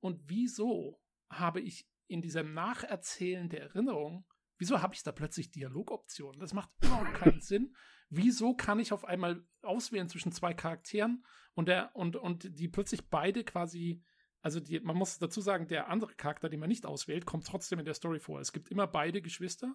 Und 0.00 0.22
wieso 0.28 1.02
habe 1.28 1.60
ich 1.60 1.88
in 2.06 2.22
diesem 2.22 2.54
Nacherzählen 2.54 3.48
der 3.48 3.62
Erinnerung, 3.62 4.24
wieso 4.58 4.82
habe 4.82 4.94
ich 4.94 5.02
da 5.02 5.12
plötzlich 5.12 5.50
Dialogoptionen? 5.50 6.40
Das 6.40 6.54
macht 6.54 6.70
überhaupt 6.82 7.14
keinen 7.14 7.40
Sinn. 7.40 7.74
Wieso 8.08 8.54
kann 8.54 8.80
ich 8.80 8.92
auf 8.92 9.04
einmal 9.04 9.44
auswählen 9.62 10.08
zwischen 10.08 10.32
zwei 10.32 10.54
Charakteren 10.54 11.24
und 11.54 11.68
der 11.68 11.94
und 11.94 12.16
und 12.16 12.58
die 12.58 12.68
plötzlich 12.68 13.08
beide 13.08 13.44
quasi 13.44 14.02
also 14.42 14.60
die, 14.60 14.80
man 14.80 14.96
muss 14.96 15.18
dazu 15.18 15.40
sagen, 15.40 15.66
der 15.68 15.88
andere 15.88 16.14
Charakter, 16.14 16.48
den 16.48 16.60
man 16.60 16.68
nicht 16.68 16.86
auswählt, 16.86 17.26
kommt 17.26 17.46
trotzdem 17.46 17.78
in 17.78 17.84
der 17.84 17.94
Story 17.94 18.20
vor. 18.20 18.40
Es 18.40 18.52
gibt 18.52 18.70
immer 18.70 18.86
beide 18.86 19.20
Geschwister, 19.20 19.74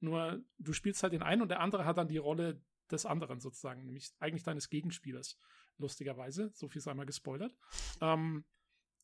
nur 0.00 0.42
du 0.58 0.72
spielst 0.72 1.02
halt 1.02 1.12
den 1.12 1.22
einen 1.22 1.42
und 1.42 1.48
der 1.48 1.60
andere 1.60 1.84
hat 1.84 1.98
dann 1.98 2.08
die 2.08 2.18
Rolle 2.18 2.62
des 2.90 3.06
anderen 3.06 3.40
sozusagen, 3.40 3.84
nämlich 3.84 4.12
eigentlich 4.20 4.44
deines 4.44 4.68
Gegenspielers, 4.68 5.38
lustigerweise. 5.78 6.50
So 6.54 6.68
viel 6.68 6.80
sei 6.80 6.94
mal 6.94 7.06
gespoilert. 7.06 7.56
Ähm, 8.00 8.44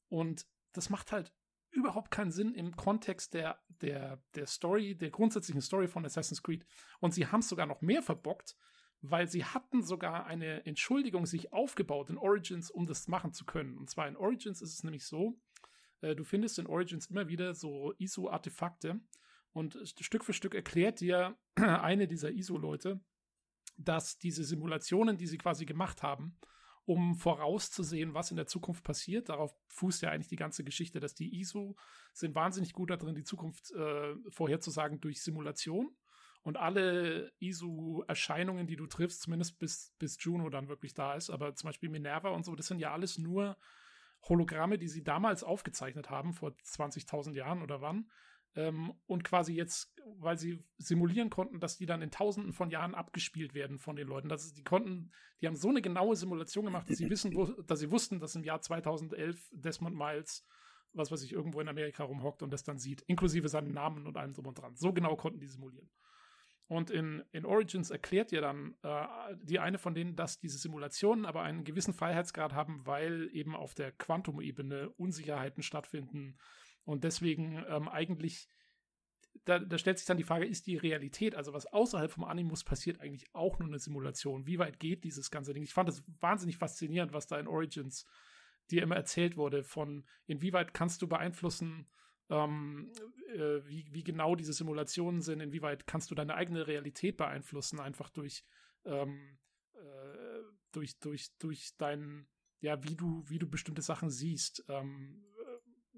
und 0.08 0.46
das 0.72 0.90
macht 0.90 1.12
halt 1.12 1.32
überhaupt 1.70 2.10
keinen 2.10 2.30
Sinn 2.30 2.54
im 2.54 2.76
Kontext 2.76 3.34
der, 3.34 3.60
der, 3.68 4.22
der 4.34 4.46
Story, 4.46 4.94
der 4.94 5.10
grundsätzlichen 5.10 5.62
Story 5.62 5.88
von 5.88 6.04
Assassin's 6.04 6.42
Creed. 6.42 6.66
Und 7.00 7.12
sie 7.12 7.26
haben 7.26 7.40
es 7.40 7.48
sogar 7.48 7.66
noch 7.66 7.80
mehr 7.80 8.02
verbockt, 8.02 8.56
weil 9.02 9.28
sie 9.28 9.44
hatten 9.44 9.82
sogar 9.82 10.26
eine 10.26 10.64
Entschuldigung 10.64 11.26
sich 11.26 11.52
aufgebaut 11.52 12.08
in 12.08 12.16
Origins, 12.16 12.70
um 12.70 12.86
das 12.86 13.08
machen 13.08 13.32
zu 13.32 13.44
können. 13.44 13.76
Und 13.76 13.90
zwar 13.90 14.06
in 14.06 14.16
Origins 14.16 14.62
ist 14.62 14.72
es 14.72 14.84
nämlich 14.84 15.04
so, 15.04 15.40
äh, 16.00 16.14
du 16.14 16.24
findest 16.24 16.58
in 16.60 16.66
Origins 16.66 17.06
immer 17.06 17.28
wieder 17.28 17.54
so 17.54 17.92
ISO-Artefakte 17.98 19.00
und 19.52 19.76
Stück 19.84 20.24
für 20.24 20.32
Stück 20.32 20.54
erklärt 20.54 21.00
dir 21.00 21.36
eine 21.56 22.06
dieser 22.06 22.30
ISO-Leute, 22.30 23.00
dass 23.76 24.18
diese 24.18 24.44
Simulationen, 24.44 25.18
die 25.18 25.26
sie 25.26 25.38
quasi 25.38 25.66
gemacht 25.66 26.02
haben, 26.02 26.38
um 26.84 27.16
vorauszusehen, 27.16 28.14
was 28.14 28.30
in 28.30 28.36
der 28.36 28.46
Zukunft 28.46 28.84
passiert. 28.84 29.28
Darauf 29.28 29.54
fußt 29.66 30.02
ja 30.02 30.10
eigentlich 30.10 30.28
die 30.28 30.36
ganze 30.36 30.64
Geschichte, 30.64 31.00
dass 31.00 31.14
die 31.14 31.40
ISO 31.40 31.76
sind 32.12 32.34
wahnsinnig 32.34 32.72
gut 32.72 32.90
darin, 32.90 33.14
die 33.14 33.24
Zukunft 33.24 33.72
äh, 33.72 34.14
vorherzusagen 34.30 35.00
durch 35.00 35.22
Simulation. 35.22 35.94
Und 36.42 36.56
alle 36.56 37.32
ISU-Erscheinungen, 37.38 38.66
die 38.66 38.76
du 38.76 38.86
triffst, 38.86 39.22
zumindest 39.22 39.58
bis, 39.58 39.94
bis 39.98 40.16
Juno 40.20 40.50
dann 40.50 40.68
wirklich 40.68 40.92
da 40.92 41.14
ist, 41.14 41.30
aber 41.30 41.54
zum 41.54 41.68
Beispiel 41.68 41.88
Minerva 41.88 42.30
und 42.30 42.44
so, 42.44 42.56
das 42.56 42.66
sind 42.66 42.80
ja 42.80 42.92
alles 42.92 43.18
nur 43.18 43.56
Hologramme, 44.28 44.78
die 44.78 44.88
sie 44.88 45.04
damals 45.04 45.44
aufgezeichnet 45.44 46.10
haben, 46.10 46.32
vor 46.32 46.50
20.000 46.50 47.34
Jahren 47.34 47.62
oder 47.62 47.80
wann. 47.80 48.10
Ähm, 48.54 48.92
und 49.06 49.24
quasi 49.24 49.54
jetzt, 49.54 49.94
weil 50.18 50.36
sie 50.36 50.62
simulieren 50.78 51.30
konnten, 51.30 51.58
dass 51.58 51.78
die 51.78 51.86
dann 51.86 52.02
in 52.02 52.10
Tausenden 52.10 52.52
von 52.52 52.70
Jahren 52.70 52.94
abgespielt 52.94 53.54
werden 53.54 53.78
von 53.78 53.96
den 53.96 54.08
Leuten. 54.08 54.28
Das 54.28 54.52
die 54.52 54.64
konnten, 54.64 55.10
die 55.40 55.46
haben 55.46 55.56
so 55.56 55.70
eine 55.70 55.80
genaue 55.80 56.16
Simulation 56.16 56.66
gemacht, 56.66 56.90
dass 56.90 56.98
sie 56.98 57.08
wissen, 57.08 57.34
wo, 57.34 57.46
dass 57.62 57.80
sie 57.80 57.90
wussten, 57.90 58.20
dass 58.20 58.34
im 58.34 58.44
Jahr 58.44 58.60
2011 58.60 59.48
Desmond 59.52 59.96
Miles 59.96 60.44
was 60.94 61.10
weiß 61.10 61.22
ich, 61.22 61.32
irgendwo 61.32 61.60
in 61.60 61.68
Amerika 61.68 62.04
rumhockt 62.04 62.42
und 62.42 62.52
das 62.52 62.64
dann 62.64 62.78
sieht, 62.78 63.02
inklusive 63.02 63.48
seinen 63.48 63.72
Namen 63.72 64.06
und 64.06 64.16
allem 64.16 64.34
drum 64.34 64.46
und 64.46 64.58
dran. 64.58 64.76
So 64.76 64.92
genau 64.92 65.16
konnten 65.16 65.40
die 65.40 65.46
simulieren. 65.46 65.88
Und 66.68 66.90
in, 66.90 67.22
in 67.32 67.44
Origins 67.44 67.90
erklärt 67.90 68.32
ihr 68.32 68.40
dann 68.40 68.74
äh, 68.82 69.06
die 69.42 69.58
eine 69.58 69.78
von 69.78 69.94
denen, 69.94 70.16
dass 70.16 70.38
diese 70.38 70.58
Simulationen 70.58 71.26
aber 71.26 71.42
einen 71.42 71.64
gewissen 71.64 71.92
Freiheitsgrad 71.92 72.54
haben, 72.54 72.86
weil 72.86 73.28
eben 73.32 73.54
auf 73.54 73.74
der 73.74 73.92
Quantum-Ebene 73.92 74.90
Unsicherheiten 74.90 75.62
stattfinden. 75.62 76.38
Und 76.84 77.04
deswegen 77.04 77.62
ähm, 77.68 77.88
eigentlich, 77.88 78.48
da, 79.44 79.58
da 79.58 79.76
stellt 79.76 79.98
sich 79.98 80.06
dann 80.06 80.16
die 80.16 80.24
Frage, 80.24 80.46
ist 80.46 80.66
die 80.66 80.76
Realität, 80.76 81.34
also 81.34 81.52
was 81.52 81.66
außerhalb 81.66 82.10
vom 82.10 82.24
Animus 82.24 82.64
passiert, 82.64 83.00
eigentlich 83.00 83.26
auch 83.34 83.58
nur 83.58 83.68
eine 83.68 83.78
Simulation? 83.78 84.46
Wie 84.46 84.58
weit 84.58 84.80
geht 84.80 85.04
dieses 85.04 85.30
ganze 85.30 85.52
Ding? 85.52 85.62
Ich 85.62 85.74
fand 85.74 85.88
es 85.88 86.02
wahnsinnig 86.20 86.56
faszinierend, 86.56 87.12
was 87.12 87.26
da 87.26 87.38
in 87.38 87.48
Origins 87.48 88.06
dir 88.70 88.82
immer 88.82 88.96
erzählt 88.96 89.36
wurde, 89.36 89.62
von 89.62 90.04
inwieweit 90.26 90.72
kannst 90.72 91.02
du 91.02 91.08
beeinflussen, 91.08 91.86
ähm, 92.30 92.92
äh, 93.34 93.66
wie, 93.66 93.86
wie 93.90 94.04
genau 94.04 94.34
diese 94.34 94.52
Simulationen 94.52 95.20
sind, 95.20 95.40
inwieweit 95.40 95.86
kannst 95.86 96.10
du 96.10 96.14
deine 96.14 96.34
eigene 96.34 96.66
Realität 96.66 97.16
beeinflussen, 97.16 97.80
einfach 97.80 98.10
durch, 98.10 98.44
ähm, 98.84 99.38
äh, 99.74 100.42
durch, 100.72 100.98
durch, 100.98 101.36
durch 101.38 101.76
dein, 101.78 102.26
ja, 102.60 102.82
wie 102.84 102.96
du, 102.96 103.24
wie 103.28 103.38
du 103.38 103.48
bestimmte 103.48 103.82
Sachen 103.82 104.10
siehst. 104.10 104.64
Ähm, 104.68 105.24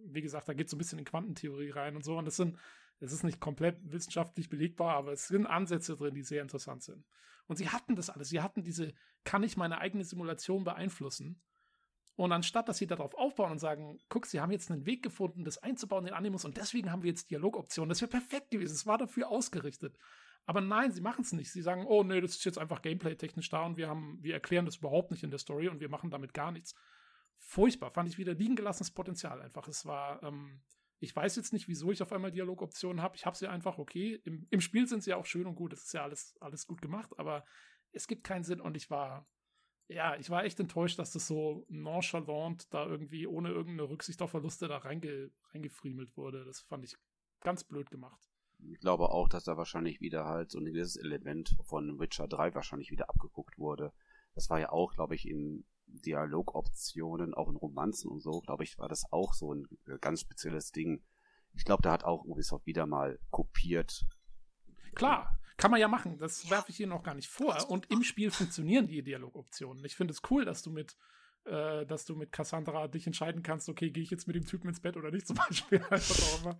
wie 0.07 0.23
gesagt, 0.23 0.49
da 0.49 0.55
geht 0.55 0.67
es 0.67 0.71
so 0.71 0.77
ein 0.77 0.79
bisschen 0.79 0.99
in 0.99 1.05
Quantentheorie 1.05 1.71
rein 1.71 1.97
und 1.97 2.05
so. 2.05 2.17
Und 2.17 2.25
das 2.25 2.37
sind, 2.37 2.59
es 3.01 3.13
ist 3.13 3.25
nicht 3.25 3.41
komplett 3.41 3.79
wissenschaftlich 3.91 4.49
belegbar, 4.49 4.97
aber 4.97 5.13
es 5.13 5.29
sind 5.29 5.47
Ansätze 5.47 5.97
drin, 5.97 6.15
die 6.15 6.23
sehr 6.23 6.43
interessant 6.43 6.83
sind. 6.83 7.07
Und 7.47 7.57
sie 7.57 7.69
hatten 7.69 7.97
das 7.97 8.11
alles. 8.11 8.29
Sie 8.29 8.41
hatten 8.41 8.63
diese, 8.63 8.95
kann 9.25 9.43
ich 9.43 9.57
meine 9.57 9.79
eigene 9.79 10.05
Simulation 10.05 10.65
beeinflussen? 10.65 11.43
Und 12.17 12.31
anstatt, 12.31 12.69
dass 12.69 12.79
sie 12.79 12.87
darauf 12.87 13.15
aufbauen 13.15 13.53
und 13.53 13.59
sagen, 13.59 13.99
guck, 14.09 14.27
sie 14.27 14.41
haben 14.41 14.53
jetzt 14.53 14.71
einen 14.71 14.87
Weg 14.87 15.03
gefunden, 15.03 15.45
das 15.45 15.59
einzubauen 15.59 16.07
in 16.07 16.15
Animus 16.15 16.45
und 16.45 16.57
deswegen 16.57 16.93
haben 16.93 17.03
wir 17.03 17.11
jetzt 17.11 17.31
Dialogoptionen, 17.31 17.89
das 17.89 18.01
wäre 18.01 18.11
perfekt 18.11 18.53
gewesen, 18.53 18.75
es 18.75 18.87
war 18.87 18.99
dafür 18.99 19.29
ausgerichtet. 19.29 19.99
Aber 20.47 20.61
nein, 20.61 20.93
sie 20.93 21.01
machen 21.01 21.23
es 21.23 21.33
nicht. 21.33 21.51
Sie 21.51 21.63
sagen, 21.63 21.87
oh 21.87 22.03
nee, 22.03 22.21
das 22.21 22.33
ist 22.33 22.45
jetzt 22.45 22.59
einfach 22.59 22.83
gameplay-technisch 22.83 23.49
da 23.49 23.63
und 23.65 23.77
wir 23.77 23.89
haben, 23.89 24.19
wir 24.21 24.35
erklären 24.35 24.67
das 24.67 24.77
überhaupt 24.77 25.11
nicht 25.11 25.23
in 25.23 25.31
der 25.31 25.39
Story 25.39 25.69
und 25.69 25.81
wir 25.81 25.89
machen 25.89 26.11
damit 26.11 26.35
gar 26.35 26.53
nichts. 26.53 26.75
Furchtbar, 27.39 27.91
fand 27.91 28.09
ich 28.09 28.19
wieder 28.19 28.35
liegen 28.35 28.57
gelassenes 28.57 28.91
Potenzial 28.91 29.41
einfach. 29.41 29.67
Es 29.69 29.87
war, 29.87 30.23
ähm, 30.23 30.63
ich 31.01 31.15
weiß 31.17 31.37
jetzt 31.37 31.53
nicht, 31.53 31.67
wieso 31.67 31.91
ich 31.91 32.03
auf 32.03 32.13
einmal 32.13 32.31
Dialogoptionen 32.31 33.03
habe. 33.03 33.17
Ich 33.17 33.27
habe 33.27 33.37
sie 33.37 33.49
einfach, 33.49 33.79
okay. 33.79 34.21
Im, 34.25 34.47
Im 34.51 34.61
Spiel 34.61 34.87
sind 34.87 35.03
sie 35.03 35.11
ja 35.11 35.17
auch 35.17 35.27
schön 35.27 35.47
und 35.47 35.55
gut, 35.55 35.73
das 35.73 35.85
ist 35.85 35.95
ja 35.95 36.03
alles, 36.03 36.37
alles 36.41 36.67
gut 36.67 36.83
gemacht, 36.83 37.11
aber 37.19 37.45
es 37.93 38.07
gibt 38.07 38.25
keinen 38.25 38.45
Sinn 38.45 38.61
und 38.61 38.77
ich 38.77 38.91
war, 38.91 39.27
ja, 39.89 40.17
ich 40.17 40.31
war 40.31 40.45
echt 40.45 40.59
enttäuscht, 40.61 40.99
dass 40.99 41.13
das 41.13 41.27
so 41.27 41.67
nonchalant 41.69 42.73
da 42.73 42.87
irgendwie 42.87 43.27
ohne 43.27 43.51
irgendeine 43.51 43.89
Rücksicht 43.89 44.23
auf 44.23 44.31
Verluste 44.31 44.69
da 44.69 44.79
reinge, 44.79 45.31
reingefriemelt 45.53 46.17
wurde. 46.17 46.45
Das 46.45 46.61
fand 46.61 46.85
ich 46.85 46.97
ganz 47.41 47.65
blöd 47.65 47.91
gemacht. 47.91 48.31
Ich 48.71 48.81
glaube 48.81 49.11
auch, 49.11 49.29
dass 49.29 49.45
da 49.45 49.57
wahrscheinlich 49.57 50.01
wieder 50.01 50.25
halt 50.25 50.51
so 50.51 50.59
ein 50.59 50.65
gewisses 50.65 50.97
Element 50.97 51.57
von 51.65 51.99
Witcher 51.99 52.29
3 52.29 52.55
wahrscheinlich 52.55 52.91
wieder 52.91 53.11
abgeguckt 53.11 53.59
wurde. 53.59 53.93
Das 54.35 54.49
war 54.49 54.59
ja 54.59 54.71
auch, 54.71 54.95
glaube 54.95 55.15
ich, 55.15 55.29
in 55.29 55.65
Dialogoptionen, 55.87 57.35
auch 57.35 57.51
in 57.51 57.57
Romanzen 57.57 58.11
und 58.11 58.21
so, 58.21 58.41
glaube 58.41 58.65
ich, 58.65 58.79
war 58.79 58.89
das 58.89 59.05
auch 59.13 59.35
so 59.35 59.53
ein 59.55 59.69
ganz 60.01 60.23
spezielles 60.23 60.73
Ding. 60.73 61.03
Ich 61.53 61.65
glaube, 61.65 61.83
da 61.83 61.93
hat 61.93 62.05
auch 62.05 62.25
Ubisoft 62.25 62.67
wieder 62.67 62.87
mal 62.87 63.19
kopiert. 63.31 64.07
Klar, 64.95 65.39
kann 65.57 65.71
man 65.71 65.81
ja 65.81 65.89
machen. 65.89 66.19
Das 66.19 66.51
werfe 66.51 66.71
ich 66.71 66.77
hier 66.77 66.87
noch 66.87 67.03
gar 67.03 67.15
nicht 67.15 67.29
vor. 67.29 67.71
Und 67.71 67.91
im 67.91 68.03
Spiel 68.03 68.31
funktionieren 68.31 68.87
die 68.87 69.03
Dialogoptionen. 69.03 69.85
Ich 69.85 69.97
finde 69.97 70.13
es 70.13 70.23
cool, 70.31 70.45
dass 70.45 70.63
du 70.63 70.71
mit 70.71 70.97
äh, 71.45 71.85
dass 71.87 72.07
du 72.07 72.15
mit 72.17 72.33
Cassandra 72.33 72.89
dich 72.89 73.07
entscheiden 73.07 73.43
kannst, 73.43 73.69
okay, 73.69 73.91
gehe 73.91 74.03
ich 74.03 74.11
jetzt 74.11 74.27
mit 74.27 74.35
dem 74.35 74.47
Typen 74.47 74.69
ins 74.69 74.81
Bett 74.81 74.97
oder 74.97 75.11
nicht, 75.11 75.27
zum 75.27 75.37
Beispiel. 75.37 75.85
Was 75.91 76.23
auch 76.23 76.41
immer. 76.41 76.59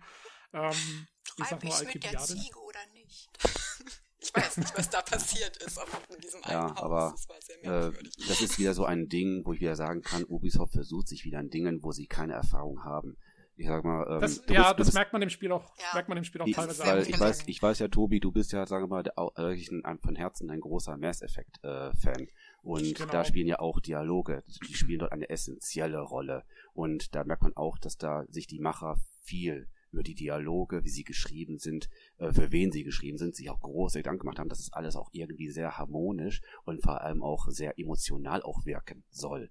Ähm, 0.53 1.07
ich 1.37 1.45
sag 1.45 1.63
nur 1.63 1.83
mit 1.85 2.03
der 2.03 2.19
Ziege 2.19 2.59
oder 2.59 2.79
nicht? 2.93 3.29
ich 4.19 4.33
weiß 4.33 4.57
nicht, 4.57 4.77
was 4.77 4.89
da 4.89 5.01
passiert 5.01 5.57
ist, 5.57 5.79
aber 5.79 5.91
in 6.13 6.21
diesem 6.21 6.41
ja, 6.41 6.67
einen 6.67 6.75
Haus. 6.75 6.83
Aber, 6.83 7.11
das 7.11 7.29
war 7.29 7.41
sehr 7.41 7.57
merkwürdig. 7.61 8.13
Äh, 8.19 8.27
das 8.27 8.41
ist 8.41 8.59
wieder 8.59 8.73
so 8.73 8.85
ein 8.85 9.07
Ding, 9.07 9.41
wo 9.43 9.53
ich 9.53 9.59
wieder 9.59 9.75
sagen 9.75 10.01
kann, 10.01 10.23
Ubisoft 10.23 10.73
versucht 10.73 11.07
sich 11.07 11.25
wieder 11.25 11.39
an 11.39 11.49
Dingen, 11.49 11.81
wo 11.81 11.91
sie 11.91 12.05
keine 12.05 12.33
Erfahrung 12.33 12.83
haben 12.83 13.17
ich 13.57 13.67
sag 13.67 13.83
mal, 13.83 14.05
ähm, 14.09 14.21
das, 14.21 14.41
ja, 14.49 14.73
bist, 14.73 14.89
das 14.89 14.93
merkt 14.95 15.13
man 15.13 15.21
dem 15.21 15.29
Spiel 15.29 15.51
auch, 15.51 15.73
ja. 15.77 15.85
merkt 15.93 16.09
man 16.09 16.17
dem 16.17 16.25
Spiel 16.25 16.41
auch 16.41 16.47
ich, 16.47 16.55
teilweise. 16.55 16.83
Weil 16.83 17.01
ich 17.03 17.19
weiß, 17.19 17.43
ich 17.47 17.61
weiß 17.61 17.79
ja, 17.79 17.87
Tobi, 17.87 18.19
du 18.19 18.31
bist 18.31 18.51
ja, 18.51 18.65
sagen 18.65 18.85
wir 18.85 18.87
mal, 18.87 19.05
wirklich 19.35 19.71
ein, 19.71 19.99
von 19.99 20.15
Herzen 20.15 20.49
ein 20.49 20.59
großer 20.59 20.97
Mass 20.97 21.21
Effect 21.21 21.63
äh, 21.63 21.93
Fan. 21.95 22.27
Und 22.61 22.95
genau. 22.95 23.11
da 23.11 23.23
spielen 23.23 23.47
ja 23.47 23.59
auch 23.59 23.79
Dialoge. 23.79 24.43
Die 24.67 24.73
spielen 24.73 24.99
dort 24.99 25.11
eine 25.11 25.29
essentielle 25.29 25.99
Rolle. 25.99 26.43
Und 26.73 27.15
da 27.15 27.23
merkt 27.23 27.43
man 27.43 27.55
auch, 27.55 27.77
dass 27.77 27.97
da 27.97 28.25
sich 28.27 28.47
die 28.47 28.59
Macher 28.59 28.97
viel 29.21 29.67
über 29.91 30.03
die 30.03 30.15
Dialoge, 30.15 30.83
wie 30.83 30.89
sie 30.89 31.05
geschrieben 31.05 31.57
sind, 31.57 31.89
äh, 32.17 32.33
für 32.33 32.51
wen 32.51 32.71
sie 32.71 32.83
geschrieben 32.83 33.17
sind, 33.17 33.35
sich 33.35 33.49
auch 33.49 33.61
große 33.61 33.99
Gedanken 33.99 34.21
gemacht 34.21 34.39
haben, 34.39 34.49
dass 34.49 34.59
es 34.59 34.73
alles 34.73 34.97
auch 34.97 35.09
irgendwie 35.13 35.49
sehr 35.49 35.77
harmonisch 35.77 36.41
und 36.65 36.81
vor 36.81 37.01
allem 37.01 37.23
auch 37.23 37.47
sehr 37.47 37.79
emotional 37.79 38.43
auch 38.43 38.65
wirken 38.65 39.05
soll. 39.09 39.49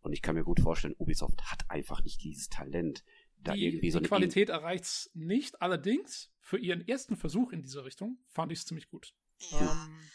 Und 0.00 0.12
ich 0.12 0.20
kann 0.20 0.34
mir 0.34 0.44
gut 0.44 0.60
vorstellen, 0.60 0.96
Ubisoft 0.98 1.50
hat 1.50 1.64
einfach 1.68 2.02
nicht 2.02 2.22
dieses 2.24 2.48
Talent, 2.48 3.04
da 3.44 3.52
die, 3.52 3.66
irgendwie 3.66 3.90
so 3.90 4.00
die 4.00 4.08
Qualität 4.08 4.48
erreicht 4.48 4.84
es 4.84 5.10
nicht. 5.14 5.60
Allerdings, 5.62 6.30
für 6.40 6.58
ihren 6.58 6.86
ersten 6.86 7.16
Versuch 7.16 7.52
in 7.52 7.62
diese 7.62 7.84
Richtung 7.84 8.18
fand 8.28 8.52
ich 8.52 8.60
es 8.60 8.66
ziemlich 8.66 8.88
gut. 8.88 9.14
Ja. 9.50 9.60
Ähm, 9.60 10.10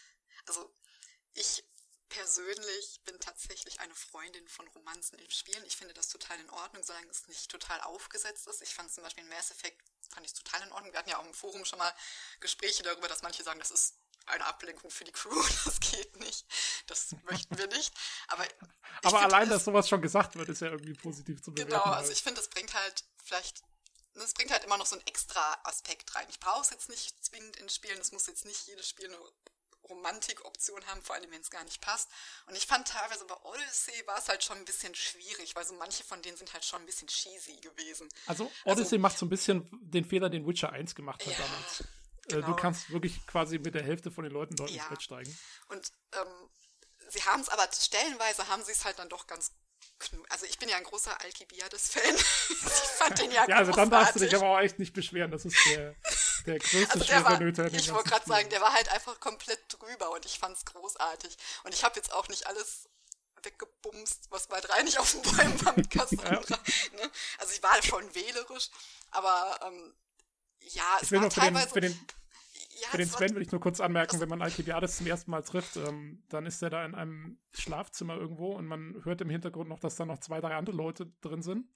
also, 0.46 0.74
ich 1.34 1.64
persönlich 2.10 3.02
bin 3.06 3.20
tatsächlich 3.20 3.80
eine 3.80 3.94
Freundin 3.94 4.48
von 4.48 4.68
Romanzen 4.70 5.20
in 5.20 5.30
Spielen. 5.30 5.64
Ich 5.66 5.78
finde 5.78 5.94
das 5.94 6.10
total 6.10 6.40
in 6.40 6.50
Ordnung, 6.50 6.84
solange 6.84 7.08
es 7.08 7.28
nicht 7.28 7.50
total 7.50 7.80
aufgesetzt 7.82 8.48
ist. 8.48 8.62
Ich 8.62 8.74
fand 8.74 8.92
zum 8.92 9.04
Beispiel 9.04 9.24
in 9.24 9.30
Mass 9.30 9.52
Effect 9.52 9.80
fand 10.10 10.26
ich 10.26 10.34
total 10.34 10.64
in 10.64 10.72
Ordnung. 10.72 10.92
Wir 10.92 11.00
hatten 11.00 11.10
ja 11.10 11.20
auch 11.20 11.26
im 11.26 11.34
Forum 11.34 11.66
schon 11.66 11.80
mal 11.80 11.94
Gespräche 12.40 12.84
darüber, 12.84 13.08
dass 13.08 13.22
manche 13.22 13.44
sagen, 13.44 13.60
das 13.60 13.72
ist 13.72 14.00
eine 14.30 14.46
Ablenkung 14.46 14.90
für 14.90 15.04
die 15.04 15.12
Crew. 15.12 15.30
Das 15.66 15.80
geht 15.80 16.20
nicht. 16.20 16.46
Das 16.88 17.16
möchten 17.30 17.58
wir 17.58 17.68
nicht. 17.68 17.94
Aber, 18.28 18.46
Aber 19.04 19.22
allein, 19.22 19.50
dass 19.50 19.66
sowas 19.66 19.88
schon 19.88 20.02
gesagt 20.02 20.36
wird, 20.36 20.50
ist 20.50 20.62
ja 20.62 20.70
irgendwie 20.70 20.94
positiv 20.94 21.42
zu 21.42 21.54
bewerten. 21.54 21.72
Genau, 21.72 21.84
also 21.84 22.12
ich 22.12 22.24
finde, 22.24 22.40
das 22.40 22.50
bringt 22.50 22.74
halt 22.74 23.04
vielleicht, 23.24 23.64
das 24.14 24.34
bringt 24.34 24.52
halt 24.52 24.64
immer 24.64 24.78
noch 24.78 24.86
so 24.86 24.96
einen 24.96 25.06
extra 25.08 25.58
Aspekt 25.64 26.16
rein. 26.16 26.26
Ich 26.30 26.40
brauche 26.40 26.62
es 26.62 26.70
jetzt 26.70 26.90
nicht 26.90 27.24
zwingend 27.24 27.58
in 27.58 27.70
Spielen. 27.70 28.00
Es 28.00 28.12
muss 28.12 28.28
jetzt 28.28 28.46
nicht 28.46 28.68
jedes 28.68 28.88
Spiel 28.88 29.08
eine 29.08 29.20
Romantik-Option 29.90 30.86
haben, 30.88 31.02
vor 31.02 31.16
allem 31.16 31.32
wenn 31.32 31.42
es 31.42 31.50
gar 31.50 31.64
nicht 31.64 31.82
passt. 31.82 32.10
Und 32.48 32.56
ich 32.56 32.66
fand 32.66 32.88
teilweise 32.88 33.26
bei 33.26 33.36
Odyssey 33.44 34.06
war 34.06 34.18
es 34.18 34.30
halt 34.30 34.44
schon 34.44 34.58
ein 34.58 34.66
bisschen 34.66 34.94
schwierig, 34.96 35.56
weil 35.56 35.66
so 35.66 35.74
manche 35.74 36.04
von 36.04 36.22
denen 36.22 36.38
sind 36.38 36.54
halt 36.54 36.64
schon 36.64 36.82
ein 36.82 36.86
bisschen 36.86 37.08
cheesy 37.08 37.58
gewesen. 37.58 38.08
Also 38.28 38.52
Odyssey 38.66 38.96
also, 38.96 39.00
macht 39.00 39.18
so 39.18 39.26
ein 39.26 39.30
bisschen 39.30 39.68
den 39.72 40.06
Fehler, 40.06 40.30
den 40.30 40.48
Witcher 40.48 40.72
1 40.72 40.96
gemacht 40.96 41.26
hat 41.26 41.34
ja, 41.34 41.40
damals. 41.40 41.84
Genau. 42.30 42.48
Du 42.48 42.56
kannst 42.56 42.90
wirklich 42.92 43.26
quasi 43.28 43.60
mit 43.60 43.76
der 43.76 43.84
Hälfte 43.84 44.12
von 44.12 44.24
den 44.24 44.34
Leuten 44.34 44.56
dort 44.56 44.70
ja. 44.70 44.84
ins 44.84 44.90
Bett 44.90 45.02
steigen. 45.02 45.40
Und 45.68 45.92
ähm, 46.14 46.50
sie 47.10 47.22
haben 47.24 47.42
es 47.42 47.50
aber 47.50 47.68
stellenweise 47.72 48.48
haben 48.48 48.64
sie 48.64 48.72
es 48.72 48.86
halt 48.86 49.00
dann 49.00 49.10
doch 49.10 49.28
ganz 49.28 49.52
also 50.30 50.46
ich 50.46 50.58
bin 50.58 50.70
ja 50.70 50.78
ein 50.78 50.84
großer 50.84 51.20
Alkibiades-Fan. 51.22 52.16
ich 52.16 52.90
fand 52.98 53.20
den 53.20 53.32
ja 53.32 53.48
Ja, 53.48 53.58
also 53.58 53.72
dann 53.72 53.90
darfst 53.90 54.16
du 54.16 54.20
dich 54.20 54.34
aber 54.34 54.48
auch 54.48 54.60
echt 54.60 54.80
nicht 54.80 54.94
beschweren. 54.94 55.32
Das 55.32 55.46
ist 55.46 55.58
der, 55.66 55.96
der 56.46 56.60
größte 56.60 56.94
also 56.94 57.06
der 57.06 57.24
war, 57.26 57.42
Ich 57.74 57.94
wollte 57.94 58.10
gerade 58.10 58.26
sagen, 58.26 58.50
der 58.50 58.62
war 58.62 58.74
halt 58.74 58.90
einfach 58.90 59.20
komplett 59.20 59.60
drüber 59.68 60.12
und 60.12 60.26
ich 60.26 60.40
fand 60.40 60.56
es 60.56 60.66
großartig. 60.66 61.38
Und 61.64 61.74
ich 61.74 61.84
habe 61.84 61.96
jetzt 61.98 62.14
auch 62.14 62.28
nicht 62.30 62.48
alles 62.48 62.88
weggebumst, 63.44 64.28
was 64.30 64.48
bei 64.48 64.60
drei 64.62 64.84
nicht 64.84 65.00
auf 65.00 65.12
den 65.12 65.22
Bäumen 65.22 65.66
war 65.66 65.76
mit 65.76 65.90
Cassandra. 65.90 66.42
ja. 66.48 66.58
ne? 67.04 67.12
Also 67.38 67.54
ich 67.54 67.64
war 67.64 67.82
schon 67.84 68.14
wählerisch, 68.16 68.70
aber 69.12 69.60
ähm, 69.66 69.94
ja, 70.60 70.98
es 70.98 71.04
ich 71.04 71.12
will 71.12 71.22
war 71.22 71.30
teilweise... 71.30 71.70
Für 71.70 71.82
den, 71.82 71.94
für 71.94 71.98
den 71.98 72.19
ja, 72.82 72.90
Für 72.90 72.98
den 72.98 73.08
Sven 73.08 73.36
will 73.36 73.42
ich 73.42 73.52
nur 73.52 73.62
kurz 73.62 73.80
anmerken, 73.80 74.20
wenn 74.20 74.30
man 74.30 74.42
Alcibiades 74.42 74.98
zum 74.98 75.08
ersten 75.08 75.32
Mal 75.32 75.44
trifft, 75.44 75.78
ähm, 75.78 76.24
dann 76.30 76.46
ist 76.46 76.62
er 76.62 76.70
da 76.70 76.86
in 76.86 76.96
einem 76.96 77.38
Schlafzimmer 77.54 78.16
irgendwo 78.16 78.56
und 78.56 78.66
man 78.66 79.02
hört 79.04 79.22
im 79.22 79.30
Hintergrund 79.30 79.70
noch, 79.70 79.80
dass 79.80 79.96
da 79.96 80.06
noch 80.06 80.20
zwei, 80.20 80.42
drei 80.42 80.56
andere 80.56 80.76
Leute 80.76 81.12
drin 81.22 81.42
sind. 81.42 81.68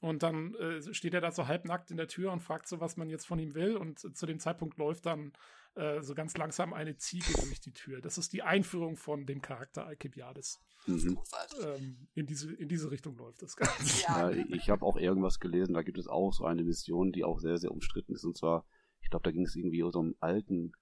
Und 0.00 0.24
dann 0.24 0.56
äh, 0.56 0.82
steht 0.92 1.14
er 1.14 1.20
da 1.20 1.30
so 1.30 1.46
halbnackt 1.46 1.92
in 1.92 1.96
der 1.96 2.08
Tür 2.08 2.32
und 2.32 2.40
fragt 2.40 2.66
so, 2.66 2.80
was 2.80 2.96
man 2.96 3.08
jetzt 3.08 3.24
von 3.24 3.38
ihm 3.38 3.54
will. 3.54 3.76
Und 3.76 4.00
zu 4.00 4.26
dem 4.26 4.40
Zeitpunkt 4.40 4.76
läuft 4.76 5.06
dann 5.06 5.32
äh, 5.76 6.02
so 6.02 6.14
ganz 6.14 6.36
langsam 6.36 6.72
eine 6.74 6.96
Ziege 6.96 7.32
durch 7.34 7.60
die 7.60 7.72
Tür. 7.72 8.00
Das 8.00 8.18
ist 8.18 8.32
die 8.32 8.42
Einführung 8.42 8.96
von 8.96 9.26
dem 9.26 9.40
Charakter 9.40 9.86
Alcibiades. 9.86 10.60
Mhm. 10.86 11.20
Ähm, 11.62 12.08
in, 12.14 12.26
diese, 12.26 12.52
in 12.52 12.68
diese 12.68 12.90
Richtung 12.90 13.16
läuft 13.16 13.42
das 13.42 13.54
Ganze. 13.54 14.02
Ja, 14.02 14.30
ich 14.30 14.70
habe 14.70 14.84
auch 14.84 14.96
irgendwas 14.96 15.38
gelesen, 15.38 15.74
da 15.74 15.82
gibt 15.82 15.98
es 15.98 16.08
auch 16.08 16.32
so 16.32 16.46
eine 16.46 16.64
Mission, 16.64 17.12
die 17.12 17.22
auch 17.22 17.38
sehr, 17.38 17.58
sehr 17.58 17.70
umstritten 17.70 18.12
ist. 18.12 18.24
Und 18.24 18.36
zwar 18.36 18.66
glaube, 19.12 19.24
da 19.24 19.30
ging 19.30 19.44
es 19.44 19.54
irgendwie 19.54 19.82
um 19.82 19.92
so 19.92 20.00
einen 20.00 20.16
alten 20.20 20.72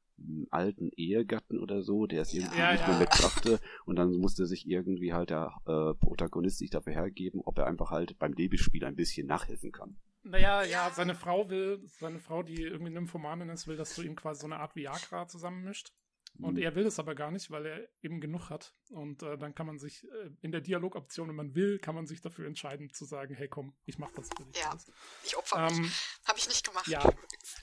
alten 0.50 0.90
Ehegatten 0.96 1.58
oder 1.58 1.82
so, 1.82 2.06
der 2.06 2.22
es 2.22 2.34
irgendwie 2.34 2.58
ja, 2.58 2.72
nicht 2.72 2.86
mehr 2.86 2.98
mitbrachte 2.98 3.58
und 3.86 3.96
dann 3.96 4.12
musste 4.16 4.46
sich 4.46 4.68
irgendwie 4.68 5.14
halt 5.14 5.30
der 5.30 5.54
äh, 5.66 5.94
Protagonist 5.94 6.58
sich 6.58 6.68
dafür 6.68 6.92
hergeben, 6.92 7.40
ob 7.44 7.58
er 7.58 7.66
einfach 7.66 7.90
halt 7.90 8.18
beim 8.18 8.34
Debispiel 8.34 8.84
ein 8.84 8.96
bisschen 8.96 9.26
nachhelfen 9.26 9.72
kann. 9.72 9.96
Naja, 10.22 10.62
ja, 10.62 10.90
seine 10.90 11.14
Frau 11.14 11.48
will, 11.48 11.80
seine 11.86 12.18
Frau, 12.18 12.42
die 12.42 12.60
irgendwie 12.60 12.92
Nymphomanin 12.92 13.48
ist, 13.48 13.66
will, 13.66 13.76
dass 13.76 13.94
du 13.94 14.02
ihm 14.02 14.14
quasi 14.14 14.42
so 14.42 14.46
eine 14.46 14.58
Art 14.58 14.76
Viagra 14.76 15.26
zusammenmischt. 15.26 15.94
Und 16.38 16.54
mhm. 16.54 16.62
er 16.62 16.74
will 16.74 16.86
es 16.86 16.98
aber 16.98 17.14
gar 17.14 17.30
nicht, 17.30 17.50
weil 17.50 17.66
er 17.66 17.88
eben 18.02 18.20
genug 18.20 18.48
hat. 18.50 18.74
Und 18.90 19.22
äh, 19.22 19.36
dann 19.36 19.54
kann 19.54 19.66
man 19.66 19.78
sich 19.78 20.04
äh, 20.04 20.30
in 20.40 20.52
der 20.52 20.60
Dialogoption, 20.60 21.28
wenn 21.28 21.36
man 21.36 21.54
will, 21.54 21.78
kann 21.78 21.94
man 21.94 22.06
sich 22.06 22.20
dafür 22.20 22.46
entscheiden 22.46 22.92
zu 22.92 23.04
sagen, 23.04 23.34
hey 23.34 23.48
komm, 23.48 23.74
ich 23.84 23.98
mach 23.98 24.10
das 24.12 24.28
für 24.28 24.44
dich. 24.44 24.62
Ja, 24.62 24.70
alles. 24.70 24.90
ich 25.24 25.36
opfer 25.36 25.68
ähm, 25.70 25.82
mich. 25.82 25.92
Habe 26.26 26.38
ich 26.38 26.48
nicht 26.48 26.64
gemacht. 26.64 26.86
Ja, 26.88 27.02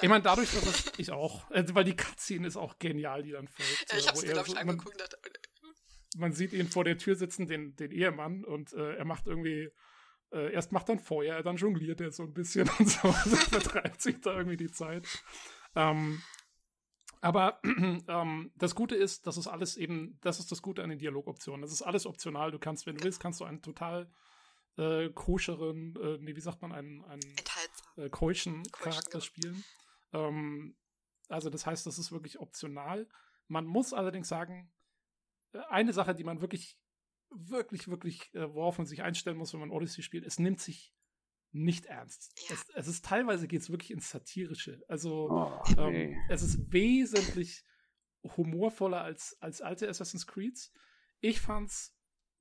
ich 0.02 0.10
meine, 0.10 0.24
dadurch, 0.24 0.52
dass 0.52 0.66
es, 0.66 0.94
ich 0.98 1.12
auch, 1.12 1.50
äh, 1.52 1.64
weil 1.74 1.86
die 1.86 1.96
Cutscene 1.96 2.46
ist 2.46 2.58
auch 2.58 2.78
genial, 2.78 3.24
die 3.24 3.32
dann 3.32 3.48
folgt. 3.48 3.92
Ja, 3.92 3.98
ich 3.98 4.08
hab's 4.08 4.22
mir, 4.22 4.34
glaube 4.34 4.48
ich, 4.48 4.54
so, 4.54 4.60
angeguckt. 4.60 4.98
Man, 4.98 5.72
man 6.18 6.34
sieht 6.34 6.54
ihn 6.54 6.68
vor 6.68 6.84
der 6.84 6.98
Tür 6.98 7.16
sitzen, 7.16 7.48
den, 7.48 7.76
den 7.76 7.92
Ehemann, 7.92 8.44
und 8.44 8.74
äh, 8.74 8.96
er 8.96 9.06
macht 9.06 9.28
irgendwie 9.28 9.72
äh, 10.32 10.54
erst 10.54 10.72
macht 10.72 10.90
dann 10.90 11.00
Feuer, 11.00 11.42
dann 11.42 11.58
jongliert 11.58 12.02
er 12.02 12.12
so 12.12 12.24
ein 12.24 12.34
bisschen 12.34 12.70
und 12.80 12.90
so, 12.90 13.08
also 13.08 13.36
vertreibt 13.36 14.02
sich 14.02 14.22
da 14.22 14.36
irgendwie 14.38 14.58
die 14.58 14.72
Zeit. 14.72 15.08
Ähm, 15.76 16.22
aber 17.28 17.60
ähm, 18.08 18.54
das 18.56 18.74
Gute 18.74 18.96
ist, 18.96 19.28
das 19.28 19.36
ist 19.36 19.48
alles 19.48 19.76
eben, 19.76 20.18
das 20.22 20.40
ist 20.40 20.50
das 20.50 20.62
Gute 20.62 20.82
an 20.82 20.90
den 20.90 20.98
Dialogoptionen. 20.98 21.62
Das 21.62 21.74
ist 21.74 21.82
alles 21.82 22.06
optional. 22.06 22.52
Du 22.52 22.58
kannst, 22.58 22.86
wenn 22.86 22.96
du 22.96 23.04
willst, 23.04 23.20
kannst 23.20 23.42
du 23.42 23.44
einen 23.44 23.62
total 23.62 24.10
äh, 24.78 25.10
koscheren, 25.10 25.94
äh, 26.02 26.18
nee, 26.22 26.38
wie 26.38 26.40
sagt 26.40 26.62
man, 26.62 26.72
einen, 26.72 27.04
einen 27.04 27.36
äh, 27.98 28.10
keuschen 28.10 28.64
Charakter 28.72 29.20
spielen. 29.20 29.62
Ähm, 30.14 30.78
also 31.28 31.50
das 31.50 31.66
heißt, 31.66 31.86
das 31.86 32.00
ist 32.00 32.14
wirklich 32.14 32.40
optional. 32.40 33.10
Man 33.50 33.66
muss 33.66 33.92
allerdings 33.92 34.30
sagen, 34.30 34.72
äh, 35.52 35.60
eine 35.68 35.92
Sache, 35.92 36.16
die 36.16 36.24
man 36.24 36.40
wirklich, 36.40 36.80
wirklich, 37.30 37.90
wirklich, 37.90 38.34
äh, 38.36 38.54
worauf 38.54 38.78
man 38.78 38.88
sich 38.88 39.04
einstellen 39.04 39.38
muss, 39.38 39.52
wenn 39.52 39.60
man 39.60 39.72
Odyssey 39.72 40.02
spielt, 40.02 40.26
es 40.26 40.40
nimmt 40.40 40.62
sich 40.62 40.96
nicht 41.52 41.86
ernst. 41.86 42.34
Ja. 42.50 42.56
Es, 42.56 42.70
es, 42.76 42.88
ist 42.88 43.06
teilweise 43.06 43.48
geht 43.48 43.62
es 43.62 43.70
wirklich 43.70 43.92
ins 43.92 44.10
Satirische. 44.10 44.82
Also 44.88 45.30
oh, 45.32 45.64
ähm, 45.78 46.16
es 46.30 46.42
ist 46.42 46.72
wesentlich 46.72 47.64
humorvoller 48.24 49.02
als, 49.02 49.38
als 49.40 49.62
alte 49.62 49.88
Assassin's 49.88 50.28
Creeds. 50.28 50.72
Ich 51.20 51.40
fand's 51.40 51.96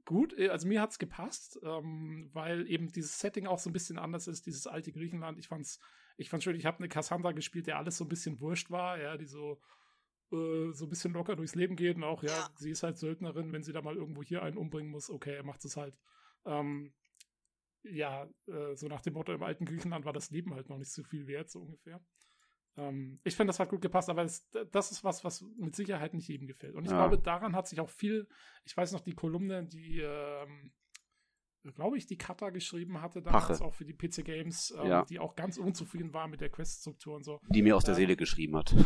gut, 0.05 0.37
äh, 0.39 0.49
also 0.49 0.67
mir 0.67 0.81
hat's 0.81 0.99
gepasst, 0.99 1.59
ähm, 1.63 2.31
weil 2.33 2.67
eben 2.69 2.89
dieses 2.89 3.19
Setting 3.19 3.47
auch 3.47 3.59
so 3.59 3.71
ein 3.71 3.73
bisschen 3.73 3.99
anders 3.99 4.27
ist, 4.27 4.47
dieses 4.47 4.67
alte 4.67 4.93
Griechenland. 4.93 5.39
Ich 5.39 5.49
fand's, 5.49 5.79
ich 6.17 6.29
fand's 6.29 6.45
schön, 6.45 6.57
ich 6.57 6.67
habe 6.67 6.79
eine 6.79 6.89
Cassandra 6.89 7.33
gespielt, 7.33 7.67
der 7.67 7.79
alles 7.79 7.97
so 7.97 8.05
ein 8.05 8.09
bisschen 8.09 8.41
wurscht 8.41 8.71
war, 8.71 8.99
ja, 9.01 9.17
die 9.17 9.27
so 9.27 9.61
äh, 10.33 10.73
so 10.73 10.87
ein 10.87 10.89
bisschen 10.89 11.13
locker 11.13 11.37
durchs 11.37 11.55
Leben 11.55 11.77
geht 11.77 11.97
und 11.97 12.05
auch, 12.05 12.23
ja, 12.23 12.31
ja, 12.31 12.49
sie 12.57 12.71
ist 12.71 12.83
halt 12.83 12.99
Söldnerin, 12.99 13.53
wenn 13.53 13.63
sie 13.63 13.73
da 13.73 13.83
mal 13.83 13.97
irgendwo 13.97 14.23
hier 14.23 14.43
einen 14.43 14.57
umbringen 14.57 14.91
muss, 14.91 15.11
okay, 15.11 15.35
er 15.35 15.45
macht 15.45 15.65
es 15.65 15.77
halt. 15.77 15.99
Ähm, 16.45 16.93
ja, 17.91 18.29
äh, 18.47 18.75
so 18.75 18.89
nach 18.89 19.01
dem 19.01 19.15
Motto, 19.15 19.33
im 19.33 19.43
alten 19.43 19.65
Griechenland 19.65 20.05
war 20.05 20.13
das 20.13 20.31
Leben 20.31 20.55
halt 20.55 20.69
noch 20.69 20.79
nicht 20.79 20.93
so 20.93 21.03
viel 21.03 21.27
wert, 21.27 21.51
so 21.51 21.61
ungefähr. 21.61 22.01
Ähm, 22.77 23.21
ich 23.25 23.37
finde, 23.37 23.51
das 23.51 23.61
hat 23.61 23.71
gut 23.71 23.81
gepasst, 23.81 24.11
aber 24.11 24.23
das, 24.23 24.49
das, 24.71 24.93
ist 24.93 25.05
was, 25.05 25.25
was 25.25 25.43
mit 25.59 25.75
Sicherheit 25.75 26.15
nicht 26.15 26.29
jedem 26.29 26.47
gefällt. 26.47 26.75
Und 26.75 26.85
ich 26.85 26.91
ja. 26.91 26.99
glaube, 26.99 27.23
daran 27.23 27.57
hat 27.57 27.69
sich 27.69 27.81
auch 27.81 27.91
viel, 27.91 28.29
ich 28.65 28.77
weiß 28.77 28.93
noch, 28.93 29.01
die 29.01 29.15
Kolumne, 29.15 29.65
die, 29.65 30.01
ähm, 30.01 30.73
glaube 31.75 31.99
ich, 31.99 32.07
die 32.07 32.19
Kata 32.19 32.51
geschrieben 32.51 33.01
hatte, 33.01 33.23
damals 33.23 33.47
Pache. 33.47 33.65
auch 33.65 33.75
für 33.75 33.85
die 33.85 33.95
PC 33.95 34.25
Games, 34.25 34.75
ähm, 34.79 34.87
ja. 34.87 35.05
die 35.05 35.19
auch 35.19 35.35
ganz 35.35 35.59
unzufrieden 35.59 36.13
war 36.13 36.29
mit 36.29 36.41
der 36.41 36.51
Quest-Struktur 36.51 37.17
und 37.17 37.25
so. 37.25 37.41
Die 37.49 37.63
mir 37.63 37.77
aus 37.77 37.85
der 37.85 37.95
ähm, 37.95 38.01
Seele 38.01 38.17
geschrieben 38.17 38.57
hat. 38.57 38.75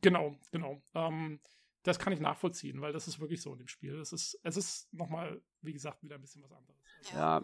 Genau, 0.00 0.38
genau. 0.50 0.82
Ähm, 0.94 1.40
das 1.82 1.98
kann 1.98 2.12
ich 2.12 2.20
nachvollziehen, 2.20 2.80
weil 2.80 2.92
das 2.92 3.08
ist 3.08 3.20
wirklich 3.20 3.42
so 3.42 3.52
in 3.52 3.58
dem 3.58 3.68
Spiel. 3.68 3.98
Es 3.98 4.12
ist, 4.12 4.38
es 4.42 4.56
ist 4.56 4.92
nochmal, 4.92 5.42
wie 5.60 5.72
gesagt, 5.72 6.02
wieder 6.02 6.14
ein 6.14 6.20
bisschen 6.20 6.42
was 6.42 6.52
anderes. 6.52 6.80
Also, 6.98 7.16
ja, 7.16 7.42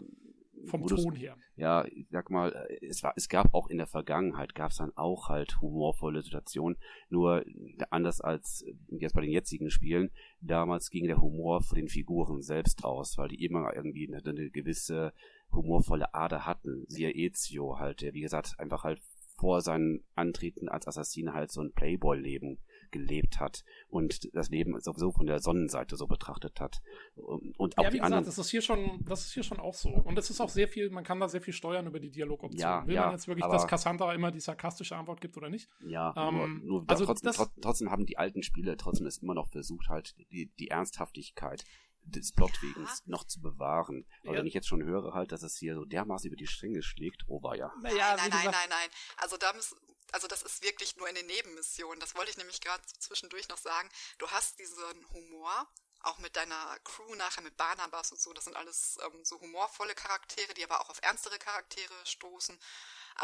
vom 0.65 0.85
Ton 0.85 1.15
her. 1.15 1.37
Ja, 1.55 1.85
ich 1.85 2.07
sag 2.09 2.29
mal, 2.29 2.67
es 2.81 3.03
war, 3.03 3.13
es 3.15 3.29
gab 3.29 3.53
auch 3.53 3.67
in 3.67 3.77
der 3.77 3.87
Vergangenheit, 3.87 4.55
gab 4.55 4.71
es 4.71 4.77
dann 4.77 4.91
auch 4.95 5.29
halt 5.29 5.61
humorvolle 5.61 6.21
Situationen, 6.21 6.77
nur 7.09 7.43
anders 7.89 8.21
als 8.21 8.65
jetzt 8.89 9.13
bei 9.13 9.21
den 9.21 9.31
jetzigen 9.31 9.69
Spielen, 9.69 10.11
damals 10.39 10.89
ging 10.89 11.07
der 11.07 11.21
Humor 11.21 11.61
von 11.61 11.77
den 11.77 11.87
Figuren 11.87 12.41
selbst 12.41 12.83
aus, 12.83 13.17
weil 13.17 13.29
die 13.29 13.43
immer 13.43 13.73
irgendwie 13.75 14.07
eine, 14.07 14.23
eine 14.23 14.49
gewisse 14.49 15.13
humorvolle 15.51 16.13
Ader 16.13 16.45
hatten. 16.45 16.85
Siehe 16.87 17.11
Ezio 17.11 17.79
halt, 17.79 18.01
der 18.01 18.13
wie 18.13 18.21
gesagt 18.21 18.55
einfach 18.59 18.83
halt 18.83 19.01
vor 19.37 19.61
seinem 19.61 20.03
Antreten 20.15 20.69
als 20.69 20.87
Assassin 20.87 21.33
halt 21.33 21.51
so 21.51 21.61
ein 21.61 21.73
Playboy-Leben 21.73 22.59
gelebt 22.91 23.39
hat 23.39 23.63
und 23.89 24.33
das 24.35 24.49
Leben 24.49 24.79
sowieso 24.79 25.11
von 25.11 25.25
der 25.25 25.39
Sonnenseite 25.39 25.95
so 25.95 26.07
betrachtet 26.07 26.59
hat. 26.59 26.81
Und 27.15 27.77
auch 27.77 27.83
ja, 27.83 27.89
wie 27.89 27.97
gesagt, 27.97 28.05
anderen, 28.05 28.25
das 28.25 28.37
ist 28.37 28.49
hier 28.49 28.61
schon, 28.61 29.03
das 29.05 29.25
ist 29.25 29.33
hier 29.33 29.43
schon 29.43 29.59
auch 29.59 29.73
so. 29.73 29.89
Und 29.89 30.17
es 30.17 30.29
ist 30.29 30.41
auch 30.41 30.49
sehr 30.49 30.67
viel, 30.67 30.89
man 30.89 31.03
kann 31.03 31.19
da 31.19 31.27
sehr 31.27 31.41
viel 31.41 31.53
steuern 31.53 31.87
über 31.87 31.99
die 31.99 32.11
Dialogoptionen. 32.11 32.59
Ja, 32.59 32.87
Will 32.87 32.95
ja, 32.95 33.03
man 33.03 33.11
jetzt 33.13 33.27
wirklich, 33.27 33.43
aber, 33.43 33.53
dass 33.53 33.67
Cassandra 33.67 34.13
immer 34.13 34.31
die 34.31 34.39
sarkastische 34.39 34.95
Antwort 34.95 35.21
gibt 35.21 35.37
oder 35.37 35.49
nicht? 35.49 35.69
Ja, 35.85 36.13
ähm, 36.17 36.61
nur, 36.63 36.79
nur 36.79 36.83
also 36.87 37.05
trotzdem, 37.05 37.31
das, 37.33 37.51
trotzdem 37.61 37.91
haben 37.91 38.05
die 38.05 38.17
alten 38.17 38.43
Spiele 38.43 38.77
trotzdem 38.77 39.07
es 39.07 39.17
immer 39.17 39.33
noch 39.33 39.47
versucht, 39.47 39.89
halt 39.89 40.15
die, 40.31 40.51
die 40.59 40.69
Ernsthaftigkeit 40.69 41.63
des 42.03 42.31
Plotwegens 42.31 43.03
noch 43.05 43.23
zu 43.23 43.41
bewahren. 43.41 44.05
Aber 44.23 44.33
ja. 44.33 44.39
wenn 44.39 44.47
ich 44.47 44.53
jetzt 44.53 44.67
schon 44.67 44.83
höre 44.83 45.13
halt, 45.13 45.31
dass 45.31 45.43
es 45.43 45.57
hier 45.57 45.75
so 45.75 45.85
dermaßen 45.85 46.27
über 46.27 46.35
die 46.35 46.47
Stränge 46.47 46.81
schlägt, 46.83 47.23
oh 47.27 47.41
war 47.41 47.55
ja. 47.55 47.73
Naja, 47.81 48.15
nein, 48.15 48.29
nein, 48.29 48.45
nein, 48.45 48.69
nein. 48.69 48.89
Also 49.17 49.37
da 49.37 49.53
müssen, 49.53 49.77
also 50.11 50.27
das 50.27 50.43
ist 50.43 50.63
wirklich 50.63 50.97
nur 50.97 51.07
eine 51.07 51.23
Nebenmission. 51.23 51.99
Das 51.99 52.15
wollte 52.15 52.31
ich 52.31 52.37
nämlich 52.37 52.61
gerade 52.61 52.83
zwischendurch 52.99 53.47
noch 53.49 53.57
sagen. 53.57 53.89
Du 54.17 54.27
hast 54.27 54.59
diesen 54.59 55.09
Humor, 55.13 55.67
auch 56.03 56.17
mit 56.17 56.35
deiner 56.35 56.79
Crew 56.83 57.15
nachher, 57.15 57.41
mit 57.41 57.57
Barnabas 57.57 58.11
und 58.11 58.19
so. 58.19 58.33
Das 58.33 58.45
sind 58.45 58.55
alles 58.55 58.97
ähm, 59.05 59.23
so 59.23 59.39
humorvolle 59.39 59.95
Charaktere, 59.95 60.53
die 60.53 60.63
aber 60.63 60.81
auch 60.81 60.89
auf 60.89 61.01
ernstere 61.01 61.37
Charaktere 61.37 61.93
stoßen. 62.05 62.57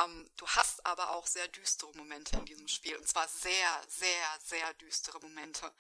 Ähm, 0.04 0.30
du 0.38 0.48
hast 0.48 0.86
aber 0.86 1.12
auch 1.12 1.28
sehr 1.28 1.48
düstere 1.48 1.92
Momente 1.96 2.38
in 2.38 2.46
diesem 2.46 2.68
Spiel. 2.68 2.96
Und 2.98 3.08
zwar 3.08 3.28
sehr, 3.28 3.82
sehr, 3.88 4.40
sehr 4.44 4.74
düstere 4.76 5.20
Momente. 5.20 5.72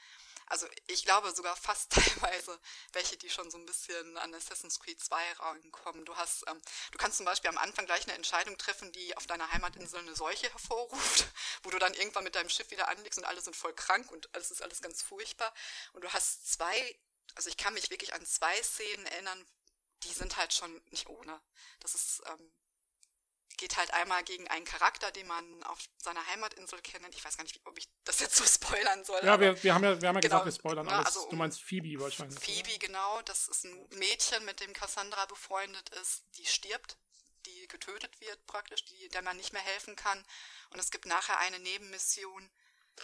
Also 0.47 0.67
ich 0.87 1.03
glaube 1.03 1.33
sogar 1.35 1.55
fast 1.55 1.91
teilweise 1.91 2.59
welche, 2.93 3.17
die 3.17 3.29
schon 3.29 3.51
so 3.51 3.57
ein 3.57 3.65
bisschen 3.65 4.17
an 4.17 4.33
Assassin's 4.33 4.79
Creed 4.79 4.99
2 4.99 5.33
rankommen. 5.33 6.05
Du 6.05 6.15
hast, 6.15 6.45
ähm, 6.47 6.61
du 6.91 6.97
kannst 6.97 7.17
zum 7.17 7.25
Beispiel 7.25 7.49
am 7.49 7.57
Anfang 7.57 7.85
gleich 7.85 8.03
eine 8.03 8.15
Entscheidung 8.15 8.57
treffen, 8.57 8.91
die 8.91 9.15
auf 9.17 9.27
deiner 9.27 9.51
Heimatinsel 9.51 9.99
eine 9.99 10.15
Seuche 10.15 10.49
hervorruft, 10.49 11.25
wo 11.63 11.69
du 11.69 11.79
dann 11.79 11.93
irgendwann 11.93 12.23
mit 12.23 12.35
deinem 12.35 12.49
Schiff 12.49 12.71
wieder 12.71 12.87
anlegst 12.87 13.19
und 13.19 13.25
alle 13.25 13.41
sind 13.41 13.55
voll 13.55 13.73
krank 13.73 14.11
und 14.11 14.33
alles 14.33 14.51
ist 14.51 14.61
alles 14.61 14.81
ganz 14.81 15.01
furchtbar. 15.01 15.53
Und 15.93 16.03
du 16.03 16.11
hast 16.13 16.51
zwei, 16.51 16.99
also 17.35 17.49
ich 17.49 17.57
kann 17.57 17.73
mich 17.73 17.89
wirklich 17.89 18.13
an 18.13 18.25
zwei 18.25 18.61
Szenen 18.63 19.05
erinnern, 19.05 19.45
die 20.03 20.13
sind 20.13 20.37
halt 20.37 20.53
schon 20.53 20.81
nicht 20.91 21.07
ohne. 21.07 21.41
Das 21.79 21.95
ist 21.95 22.21
ähm, 22.27 22.53
geht 23.55 23.77
halt 23.77 23.91
einmal 23.93 24.23
gegen 24.23 24.47
einen 24.47 24.65
Charakter, 24.65 25.11
den 25.11 25.27
man 25.27 25.63
auf 25.63 25.79
seiner 25.97 26.25
Heimatinsel 26.27 26.81
kennt. 26.81 27.15
Ich 27.15 27.23
weiß 27.23 27.37
gar 27.37 27.43
nicht, 27.43 27.59
ob 27.65 27.77
ich 27.77 27.87
das 28.03 28.19
jetzt 28.19 28.35
so 28.35 28.45
spoilern 28.45 29.03
soll. 29.03 29.19
Ja, 29.23 29.39
wir, 29.39 29.61
wir 29.63 29.73
haben 29.73 29.83
ja, 29.83 30.01
wir 30.01 30.07
haben 30.07 30.15
ja 30.15 30.21
genau, 30.21 30.43
gesagt, 30.43 30.45
wir 30.45 30.51
spoilern 30.51 30.85
na, 30.85 30.97
alles. 30.97 31.07
Also, 31.07 31.29
du 31.29 31.35
meinst 31.35 31.61
Phoebe 31.61 31.99
wahrscheinlich. 31.99 32.39
Phoebe, 32.39 32.69
oder? 32.69 32.79
genau. 32.79 33.21
Das 33.23 33.47
ist 33.47 33.65
ein 33.65 33.87
Mädchen, 33.91 34.45
mit 34.45 34.59
dem 34.59 34.73
Cassandra 34.73 35.25
befreundet 35.25 35.89
ist, 35.89 36.23
die 36.37 36.45
stirbt, 36.45 36.97
die 37.45 37.67
getötet 37.67 38.19
wird 38.21 38.45
praktisch, 38.45 38.85
die, 38.85 39.09
der 39.09 39.21
man 39.21 39.37
nicht 39.37 39.53
mehr 39.53 39.61
helfen 39.61 39.95
kann. 39.95 40.23
Und 40.69 40.79
es 40.79 40.91
gibt 40.91 41.05
nachher 41.05 41.37
eine 41.39 41.59
Nebenmission, 41.59 42.49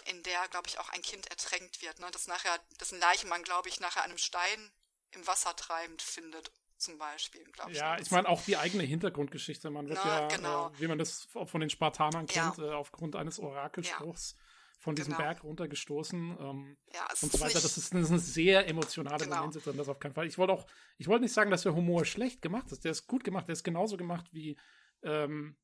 in 0.06 0.22
der, 0.22 0.48
glaube 0.48 0.68
ich, 0.68 0.78
auch 0.78 0.88
ein 0.90 1.02
Kind 1.02 1.30
ertränkt 1.30 1.82
wird. 1.82 1.98
Ne? 2.00 2.10
Das 2.10 2.26
nachher, 2.26 2.58
dessen 2.80 2.98
Leiche 2.98 3.26
man, 3.26 3.42
glaube 3.44 3.68
ich, 3.68 3.80
nachher 3.80 4.02
einem 4.02 4.18
Stein 4.18 4.72
im 5.12 5.26
Wasser 5.26 5.54
treibend 5.54 6.02
findet 6.02 6.50
zum 6.76 6.98
Beispiel, 6.98 7.44
glaube 7.44 7.72
ich. 7.72 7.78
Ja, 7.78 7.98
ich 7.98 8.10
meine 8.10 8.28
auch 8.28 8.42
die 8.42 8.56
eigene 8.56 8.82
Hintergrundgeschichte. 8.82 9.70
Man 9.70 9.88
wird 9.88 10.00
Na, 10.04 10.20
ja, 10.22 10.28
genau. 10.28 10.68
äh, 10.68 10.80
wie 10.80 10.86
man 10.86 10.98
das 10.98 11.28
von 11.32 11.60
den 11.60 11.70
Spartanern 11.70 12.26
kennt, 12.26 12.58
ja. 12.58 12.64
äh, 12.64 12.74
aufgrund 12.74 13.16
eines 13.16 13.38
Orakelspruchs. 13.38 14.36
Ja. 14.36 14.44
Von 14.80 14.94
diesem 14.94 15.14
genau. 15.14 15.24
Berg 15.24 15.44
runtergestoßen 15.44 16.36
ähm, 16.38 16.76
ja, 16.92 17.06
und 17.22 17.32
so 17.32 17.40
weiter. 17.40 17.54
Das 17.54 17.78
ist, 17.78 17.94
das 17.94 18.08
sind 18.08 18.18
sehr 18.18 18.68
emotionale 18.68 19.24
genau. 19.24 19.36
Momente 19.36 19.60
drin, 19.60 19.78
das 19.78 19.88
auf 19.88 19.98
keinen 19.98 20.12
Fall. 20.12 20.26
Ich 20.26 20.36
wollte 20.36 20.52
auch, 20.52 20.66
ich 20.98 21.08
wollte 21.08 21.22
nicht 21.22 21.32
sagen, 21.32 21.50
dass 21.50 21.62
der 21.62 21.74
Humor 21.74 22.04
schlecht 22.04 22.42
gemacht 22.42 22.70
ist. 22.70 22.84
Der 22.84 22.90
ist 22.90 23.06
gut 23.06 23.24
gemacht, 23.24 23.48
der 23.48 23.54
ist 23.54 23.64
genauso 23.64 23.96
gemacht 23.96 24.26
wie, 24.32 24.58
ähm, 25.02 25.56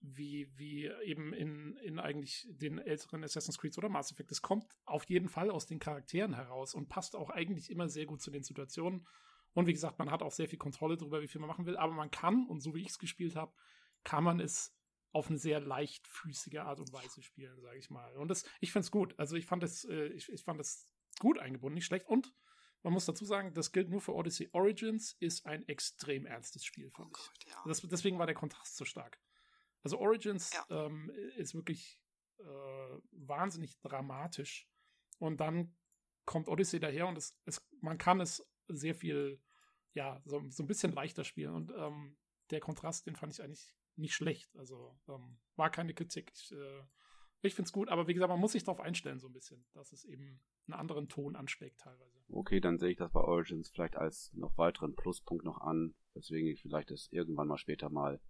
wie, 0.00 0.48
wie 0.56 0.86
eben 1.02 1.32
in, 1.32 1.76
in 1.78 1.98
eigentlich 1.98 2.46
den 2.50 2.78
älteren 2.78 3.24
Assassin's 3.24 3.58
Creed 3.58 3.76
oder 3.78 3.88
Mass 3.88 4.12
Effect. 4.12 4.30
Es 4.30 4.42
kommt 4.42 4.66
auf 4.84 5.08
jeden 5.08 5.28
Fall 5.28 5.50
aus 5.50 5.66
den 5.66 5.80
Charakteren 5.80 6.34
heraus 6.34 6.74
und 6.74 6.88
passt 6.88 7.16
auch 7.16 7.30
eigentlich 7.30 7.70
immer 7.70 7.88
sehr 7.88 8.06
gut 8.06 8.22
zu 8.22 8.30
den 8.30 8.44
Situationen. 8.44 9.08
Und 9.54 9.66
wie 9.66 9.72
gesagt, 9.72 9.98
man 9.98 10.10
hat 10.10 10.22
auch 10.22 10.32
sehr 10.32 10.48
viel 10.48 10.58
Kontrolle 10.58 10.96
darüber, 10.96 11.20
wie 11.20 11.28
viel 11.28 11.40
man 11.40 11.48
machen 11.48 11.66
will. 11.66 11.76
Aber 11.76 11.92
man 11.92 12.10
kann, 12.10 12.46
und 12.46 12.60
so 12.60 12.74
wie 12.74 12.82
ich 12.82 12.88
es 12.88 12.98
gespielt 12.98 13.36
habe, 13.36 13.52
kann 14.04 14.24
man 14.24 14.40
es 14.40 14.74
auf 15.12 15.28
eine 15.28 15.38
sehr 15.38 15.60
leichtfüßige 15.60 16.58
Art 16.58 16.80
und 16.80 16.92
Weise 16.92 17.22
spielen, 17.22 17.60
sage 17.60 17.78
ich 17.78 17.90
mal. 17.90 18.16
Und 18.16 18.28
das, 18.28 18.44
ich 18.60 18.74
es 18.74 18.90
gut. 18.90 19.18
Also 19.18 19.36
ich 19.36 19.46
fand 19.46 19.62
es, 19.62 19.84
äh, 19.84 20.08
ich, 20.08 20.30
ich 20.30 20.42
fand 20.42 20.60
es 20.60 20.86
gut 21.18 21.38
eingebunden, 21.38 21.74
nicht 21.74 21.86
schlecht. 21.86 22.06
Und 22.06 22.34
man 22.82 22.92
muss 22.92 23.06
dazu 23.06 23.24
sagen, 23.24 23.54
das 23.54 23.72
gilt 23.72 23.88
nur 23.88 24.00
für 24.00 24.14
Odyssey. 24.14 24.48
Origins 24.52 25.16
ist 25.18 25.46
ein 25.46 25.66
extrem 25.66 26.26
ernstes 26.26 26.64
Spiel, 26.64 26.90
fand 26.90 27.10
oh 27.12 27.30
ich. 27.40 27.46
ja. 27.48 27.62
das, 27.66 27.80
deswegen 27.82 28.18
war 28.18 28.26
der 28.26 28.34
Kontrast 28.34 28.76
so 28.76 28.84
stark. 28.84 29.18
Also 29.82 29.98
Origins 29.98 30.52
ja. 30.52 30.86
ähm, 30.86 31.10
ist 31.36 31.54
wirklich 31.54 32.00
äh, 32.38 32.44
wahnsinnig 33.12 33.80
dramatisch. 33.80 34.68
Und 35.18 35.40
dann 35.40 35.76
kommt 36.24 36.48
Odyssey 36.48 36.78
daher 36.78 37.08
und 37.08 37.16
es, 37.16 37.36
es, 37.46 37.66
man 37.80 37.98
kann 37.98 38.20
es 38.20 38.46
sehr 38.68 38.94
viel, 38.94 39.40
ja, 39.94 40.20
so, 40.24 40.42
so 40.50 40.62
ein 40.62 40.66
bisschen 40.66 40.92
leichter 40.92 41.24
spielen. 41.24 41.54
Und 41.54 41.72
ähm, 41.76 42.16
der 42.50 42.60
Kontrast, 42.60 43.06
den 43.06 43.16
fand 43.16 43.32
ich 43.32 43.42
eigentlich 43.42 43.74
nicht 43.96 44.14
schlecht. 44.14 44.54
Also 44.56 44.96
ähm, 45.08 45.38
war 45.56 45.70
keine 45.70 45.94
Kritik. 45.94 46.32
Ich, 46.34 46.52
äh, 46.52 46.82
ich 47.40 47.54
finde 47.54 47.68
es 47.68 47.72
gut, 47.72 47.88
aber 47.88 48.08
wie 48.08 48.14
gesagt, 48.14 48.30
man 48.30 48.40
muss 48.40 48.52
sich 48.52 48.64
darauf 48.64 48.80
einstellen, 48.80 49.20
so 49.20 49.28
ein 49.28 49.32
bisschen, 49.32 49.64
dass 49.72 49.92
es 49.92 50.04
eben 50.04 50.40
einen 50.66 50.80
anderen 50.80 51.08
Ton 51.08 51.36
anschlägt 51.36 51.80
teilweise. 51.80 52.20
Okay, 52.28 52.60
dann 52.60 52.78
sehe 52.78 52.90
ich 52.90 52.96
das 52.96 53.12
bei 53.12 53.20
Origins 53.20 53.70
vielleicht 53.70 53.96
als 53.96 54.32
noch 54.34 54.56
weiteren 54.58 54.94
Pluspunkt 54.94 55.44
noch 55.44 55.60
an, 55.60 55.94
weswegen 56.14 56.48
ich 56.48 56.62
vielleicht 56.62 56.90
es 56.90 57.08
irgendwann 57.12 57.48
mal 57.48 57.58
später 57.58 57.90
mal 57.90 58.20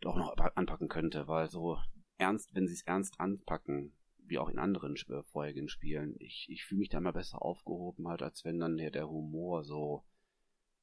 doch 0.00 0.16
noch 0.16 0.36
anpacken 0.54 0.88
könnte, 0.88 1.26
weil 1.26 1.50
so 1.50 1.78
ernst, 2.18 2.54
wenn 2.54 2.68
sie 2.68 2.74
es 2.74 2.82
ernst 2.82 3.18
anpacken, 3.18 3.96
wie 4.28 4.38
auch 4.38 4.48
in 4.48 4.58
anderen 4.58 4.96
äh, 4.96 5.22
vorherigen 5.24 5.68
Spielen. 5.68 6.16
Ich, 6.18 6.48
ich 6.50 6.64
fühle 6.64 6.80
mich 6.80 6.88
da 6.88 6.98
immer 6.98 7.12
besser 7.12 7.42
aufgehoben, 7.42 8.08
halt, 8.08 8.22
als 8.22 8.44
wenn 8.44 8.58
dann 8.58 8.76
der, 8.76 8.90
der 8.90 9.08
Humor 9.08 9.64
so, 9.64 10.04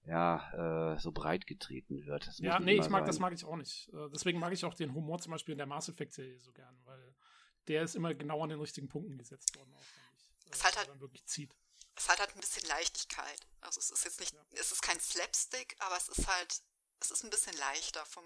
ja, 0.05 0.93
äh, 0.93 0.99
so 0.99 1.11
breit 1.11 1.47
getreten 1.47 2.05
wird. 2.05 2.27
Das 2.27 2.39
ja, 2.39 2.59
nee, 2.59 2.73
ich 2.73 2.89
mag, 2.89 3.01
sein. 3.01 3.07
das 3.07 3.19
mag 3.19 3.33
ich 3.33 3.45
auch 3.45 3.55
nicht. 3.55 3.89
Äh, 3.93 4.09
deswegen 4.13 4.39
mag 4.39 4.53
ich 4.53 4.65
auch 4.65 4.73
den 4.73 4.93
Humor 4.93 5.19
zum 5.19 5.31
Beispiel 5.31 5.53
in 5.53 5.57
der 5.57 5.67
Mass 5.67 5.89
Effect 5.89 6.13
Serie 6.13 6.39
so 6.41 6.51
gern, 6.51 6.77
weil 6.85 7.15
der 7.67 7.83
ist 7.83 7.95
immer 7.95 8.13
genau 8.13 8.43
an 8.43 8.49
den 8.49 8.59
richtigen 8.59 8.87
Punkten 8.87 9.17
gesetzt 9.17 9.55
worden, 9.55 9.73
auch, 9.73 9.81
ich. 9.81 10.51
Es 10.51 10.63
halt 10.63 10.77
halt, 10.77 10.99
wirklich 10.99 11.25
zieht. 11.25 11.55
Es 11.95 12.09
hat 12.09 12.19
halt 12.19 12.35
ein 12.35 12.39
bisschen 12.39 12.67
Leichtigkeit. 12.67 13.47
Also 13.61 13.79
es 13.79 13.89
ist 13.89 14.03
jetzt 14.03 14.19
nicht, 14.19 14.33
ja. 14.33 14.45
es 14.59 14.71
ist 14.71 14.81
kein 14.81 14.99
Slapstick, 14.99 15.75
aber 15.79 15.97
es 15.97 16.09
ist 16.09 16.27
halt, 16.27 16.61
es 16.99 17.11
ist 17.11 17.23
ein 17.23 17.29
bisschen 17.29 17.55
leichter 17.57 18.05
vom, 18.05 18.23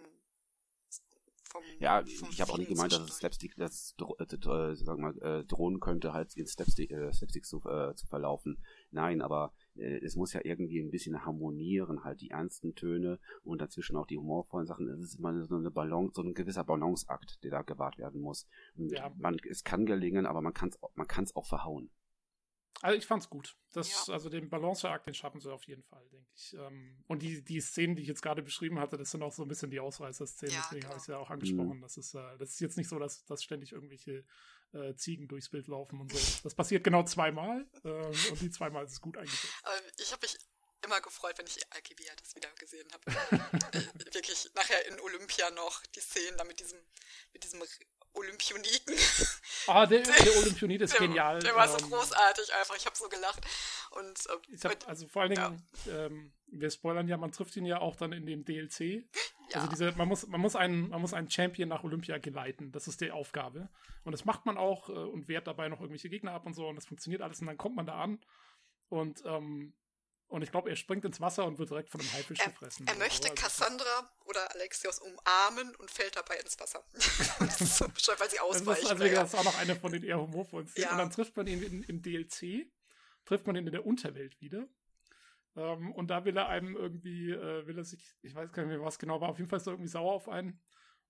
vom, 1.50 1.64
ja, 1.80 2.04
vom 2.04 2.30
ich 2.30 2.42
habe 2.42 2.54
auch 2.54 2.58
nicht 2.58 2.70
gemeint, 2.70 2.92
dass 2.92 3.02
es 3.02 3.18
Slapstick 3.18 3.56
das 3.56 3.96
äh, 4.20 4.24
äh, 4.24 4.76
sagen 4.76 5.04
wir, 5.04 5.22
äh, 5.22 5.44
drohen 5.46 5.80
könnte, 5.80 6.14
halt 6.14 6.36
in 6.36 6.46
Slapstick, 6.46 6.92
äh, 6.92 7.12
Slapstick 7.12 7.46
zu, 7.46 7.62
äh, 7.66 7.96
zu 7.96 8.08
verlaufen. 8.08 8.58
Nein, 8.92 9.22
aber 9.22 9.54
äh, 9.76 10.00
es 10.04 10.16
muss 10.16 10.34
ja 10.34 10.42
irgendwie 10.44 10.80
ein 10.80 10.92
bisschen 10.92 11.26
harmonieren, 11.26 12.04
halt 12.04 12.22
die 12.22 12.30
ernsten 12.30 12.76
Töne 12.76 13.20
und 13.44 13.62
dazwischen 13.62 13.98
auch 13.98 14.08
die 14.08 14.18
humorvollen 14.18 14.68
Sachen. 14.68 14.88
Es 14.90 15.00
ist 15.00 15.20
immer 15.20 15.46
so 15.46 15.56
eine 15.56 15.72
Balance, 15.72 16.14
so 16.16 16.22
ein 16.22 16.34
gewisser 16.34 16.64
Balanceakt, 16.64 17.44
der 17.44 17.52
da 17.52 17.62
gewahrt 17.62 17.98
werden 17.98 18.22
muss. 18.22 18.48
Und 18.78 18.92
ja. 18.92 19.12
man, 19.18 19.38
es 19.50 19.64
kann 19.64 19.86
gelingen, 19.86 20.26
aber 20.26 20.42
man 20.42 20.54
kann 20.54 20.70
es 20.70 20.80
man 20.96 21.08
kann's 21.08 21.36
auch 21.36 21.46
verhauen. 21.46 21.90
Also 22.82 22.98
ich 22.98 23.06
fand's 23.06 23.30
gut. 23.30 23.58
Das, 23.74 24.08
ja. 24.08 24.14
Also 24.14 24.30
den 24.30 24.50
Balanceakt, 24.50 25.06
den 25.06 25.14
schaffen 25.14 25.42
sie 25.42 25.52
auf 25.52 25.66
jeden 25.66 25.84
Fall, 25.84 26.08
denke 26.10 26.30
ich. 26.34 26.54
Ähm, 26.54 27.04
und 27.08 27.22
die, 27.22 27.44
die 27.44 27.60
Szenen, 27.60 27.96
die 27.96 28.04
ich 28.04 28.08
jetzt 28.08 28.22
gerade 28.22 28.42
beschrieben 28.42 28.80
hatte, 28.80 28.98
das 28.98 29.12
sind 29.12 29.22
auch 29.22 29.34
so 29.34 29.44
ein 29.44 29.48
bisschen 29.48 29.70
die 29.70 29.80
Ausreißer-Szenen, 29.80 30.54
ja, 30.54 30.62
deswegen 30.62 30.82
genau. 30.82 30.90
habe 30.90 30.98
ich 30.98 31.04
es 31.04 31.08
ja 31.08 31.18
auch 31.18 31.30
angesprochen. 31.30 31.78
Mhm. 31.78 31.82
Das, 31.82 31.98
ist, 31.98 32.14
äh, 32.16 32.38
das 32.38 32.52
ist 32.52 32.60
jetzt 32.62 32.78
nicht 32.78 32.88
so, 32.88 32.98
dass, 32.98 33.26
dass 33.26 33.44
ständig 33.44 33.74
irgendwelche 33.74 34.24
äh, 34.74 34.96
Ziegen 34.96 35.28
durchs 35.28 35.50
Bild 35.50 35.68
laufen 35.68 36.00
und 36.00 36.12
so. 36.12 36.42
Das 36.44 36.56
passiert 36.56 36.84
genau 36.84 37.04
zweimal 37.04 37.68
ähm, 37.84 38.12
und 38.32 38.42
die 38.42 38.50
zweimal 38.50 38.86
ist 38.86 38.94
es 38.94 39.02
gut 39.02 39.18
eingesetzt. 39.18 39.54
ich 39.98 40.12
habe 40.12 40.22
mich 40.22 40.38
immer 40.86 41.02
gefreut, 41.02 41.38
wenn 41.38 41.48
ich 41.48 41.60
Alkivia 41.74 42.14
das 42.16 42.36
wieder 42.36 42.50
gesehen 42.54 42.88
habe. 42.92 43.04
Äh, 43.70 44.16
wirklich 44.16 44.50
nachher 44.56 44.88
in 44.88 45.00
Olympia 45.00 45.52
noch 45.52 45.86
die 45.88 46.00
Szenen 46.00 46.38
da 46.38 46.44
mit 46.44 46.60
diesem, 46.60 46.80
mit 47.34 47.44
diesem 47.44 47.62
Olympioniken. 48.20 48.96
Ah, 49.68 49.86
der, 49.86 50.02
der 50.26 50.38
Olympionit 50.38 50.82
ist 50.82 50.94
der, 50.94 51.08
genial. 51.08 51.40
Der 51.40 51.56
war 51.56 51.68
so 51.68 51.78
ähm, 51.78 51.90
großartig 51.90 52.54
einfach, 52.54 52.76
ich 52.76 52.86
habe 52.86 52.96
so 52.96 53.08
gelacht. 53.10 53.42
Und, 53.92 54.20
ich 54.52 54.64
hab, 54.64 54.88
also 54.88 55.08
vor 55.08 55.24
allen 55.24 55.32
Dingen, 55.36 55.64
ja. 55.86 56.06
ähm, 56.06 56.34
wir 56.48 56.70
spoilern 56.70 57.08
ja, 57.08 57.18
man 57.18 57.32
trifft 57.32 57.56
ihn 57.56 57.66
ja 57.66 57.80
auch 57.80 57.96
dann 57.96 58.12
in 58.12 58.26
dem 58.26 58.46
DLC. 58.46 58.80
Ja. 59.50 59.56
Also 59.56 59.68
diese, 59.68 59.92
man 59.94 60.08
muss, 60.08 60.28
man 60.28 60.42
muss 60.42 60.56
einen, 60.56 60.90
man 60.90 61.02
muss 61.02 61.14
einen 61.14 61.30
Champion 61.30 61.70
nach 61.70 61.84
Olympia 61.84 62.18
geleiten. 62.18 62.72
Das 62.72 62.88
ist 62.88 63.02
die 63.02 63.12
Aufgabe. 63.12 63.70
Und 64.04 64.12
das 64.12 64.26
macht 64.26 64.46
man 64.46 64.58
auch 64.58 64.90
äh, 64.90 64.94
und 64.94 65.28
wehrt 65.28 65.48
dabei 65.48 65.70
noch 65.70 65.80
irgendwelche 65.80 66.10
Gegner 66.10 66.34
ab 66.34 66.46
und 66.46 66.54
so 66.54 66.68
und 66.68 66.76
das 66.76 66.86
funktioniert 66.86 67.22
alles 67.22 67.42
und 67.42 67.48
dann 67.48 67.58
kommt 67.58 67.76
man 67.76 67.86
da 67.86 68.02
an 68.02 68.20
und 68.90 69.24
ähm, 69.26 69.74
und 70.30 70.44
ich 70.44 70.52
glaube, 70.52 70.70
er 70.70 70.76
springt 70.76 71.04
ins 71.06 71.20
Wasser 71.20 71.46
und 71.46 71.58
wird 71.58 71.72
direkt 71.72 71.90
von 71.90 72.00
einem 72.00 72.14
Haifisch 72.14 72.40
er, 72.40 72.52
gefressen. 72.52 72.88
Er 72.88 72.96
möchte 72.98 73.30
also 73.30 73.42
Cassandra 73.42 74.12
oder 74.26 74.54
Alexios 74.54 75.00
umarmen 75.00 75.76
und 75.76 75.90
fällt 75.90 76.16
dabei 76.16 76.36
ins 76.38 76.60
Wasser. 76.60 76.84
so, 76.94 77.86
weil 78.18 78.30
sie 78.30 78.40
ausweichen. 78.40 78.66
Das 78.66 78.80
ist, 78.80 78.92
also, 78.92 79.04
das 79.04 79.34
ist 79.34 79.40
auch 79.40 79.44
noch 79.44 79.58
eine 79.60 79.76
von 79.76 79.92
den 79.92 80.04
eher 80.04 80.20
humorvollen 80.20 80.68
Szenen. 80.68 80.86
Ja. 80.86 80.92
Und 80.92 81.00
dann 81.00 81.10
trifft 81.10 81.36
man 81.36 81.48
ihn 81.48 81.64
in, 81.64 81.84
im 81.84 82.02
DLC, 82.02 82.72
trifft 83.26 83.48
man 83.48 83.56
ihn 83.56 83.66
in 83.66 83.72
der 83.72 83.86
Unterwelt 83.86 84.40
wieder. 84.40 84.68
Ähm, 85.56 85.92
und 85.94 86.10
da 86.10 86.26
will 86.26 86.38
er 86.38 86.48
einem 86.48 86.76
irgendwie, 86.76 87.32
äh, 87.32 87.66
will 87.66 87.78
er 87.78 87.84
sich, 87.84 88.16
ich 88.22 88.36
weiß 88.36 88.52
gar 88.52 88.64
nicht 88.64 88.78
mehr, 88.78 88.86
was 88.86 89.00
genau 89.00 89.20
war, 89.22 89.30
auf 89.30 89.40
jeden 89.40 89.50
Fall 89.50 89.58
ist 89.58 89.68
er 89.68 89.74
irgendwie 89.74 89.90
sauer 89.90 90.14
auf 90.14 90.30
einen 90.30 90.62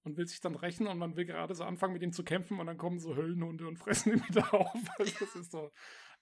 und 0.03 0.17
will 0.17 0.27
sich 0.27 0.39
dann 0.39 0.55
rächen 0.55 0.87
und 0.87 0.97
man 0.97 1.15
will 1.17 1.25
gerade 1.25 1.53
so 1.55 1.63
anfangen 1.63 1.93
mit 1.93 2.03
ihm 2.03 2.13
zu 2.13 2.23
kämpfen 2.23 2.59
und 2.59 2.67
dann 2.67 2.77
kommen 2.77 2.99
so 2.99 3.15
Höllenhunde 3.15 3.67
und 3.67 3.77
fressen 3.77 4.13
ihn 4.13 4.23
wieder 4.29 4.53
auf. 4.53 4.73
Also 4.97 5.13
das 5.19 5.35
ist 5.35 5.51
so, 5.51 5.71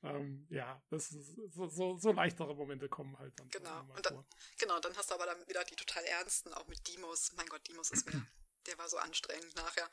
ähm, 0.03 0.45
ja, 0.49 0.81
das 0.89 1.11
ist 1.11 1.35
so, 1.53 1.67
so, 1.67 1.97
so, 1.97 2.11
leichtere 2.11 2.53
Momente 2.55 2.87
kommen 2.87 3.17
halt 3.17 3.37
dann. 3.39 3.49
Genau. 3.49 3.81
Und 3.95 4.05
dann, 4.05 4.25
genau, 4.57 4.79
dann 4.79 4.95
hast 4.95 5.09
du 5.09 5.15
aber 5.15 5.25
dann 5.25 5.47
wieder 5.47 5.63
die 5.63 5.75
total 5.75 6.03
ernsten, 6.05 6.53
auch 6.53 6.67
mit 6.67 6.87
Dimos. 6.87 7.33
Mein 7.33 7.47
Gott, 7.47 7.67
Dimos 7.67 7.91
ist 7.91 8.05
mir, 8.05 8.11
der 8.67 8.77
war 8.77 8.87
so 8.89 8.97
anstrengend 8.97 9.55
nachher. 9.55 9.89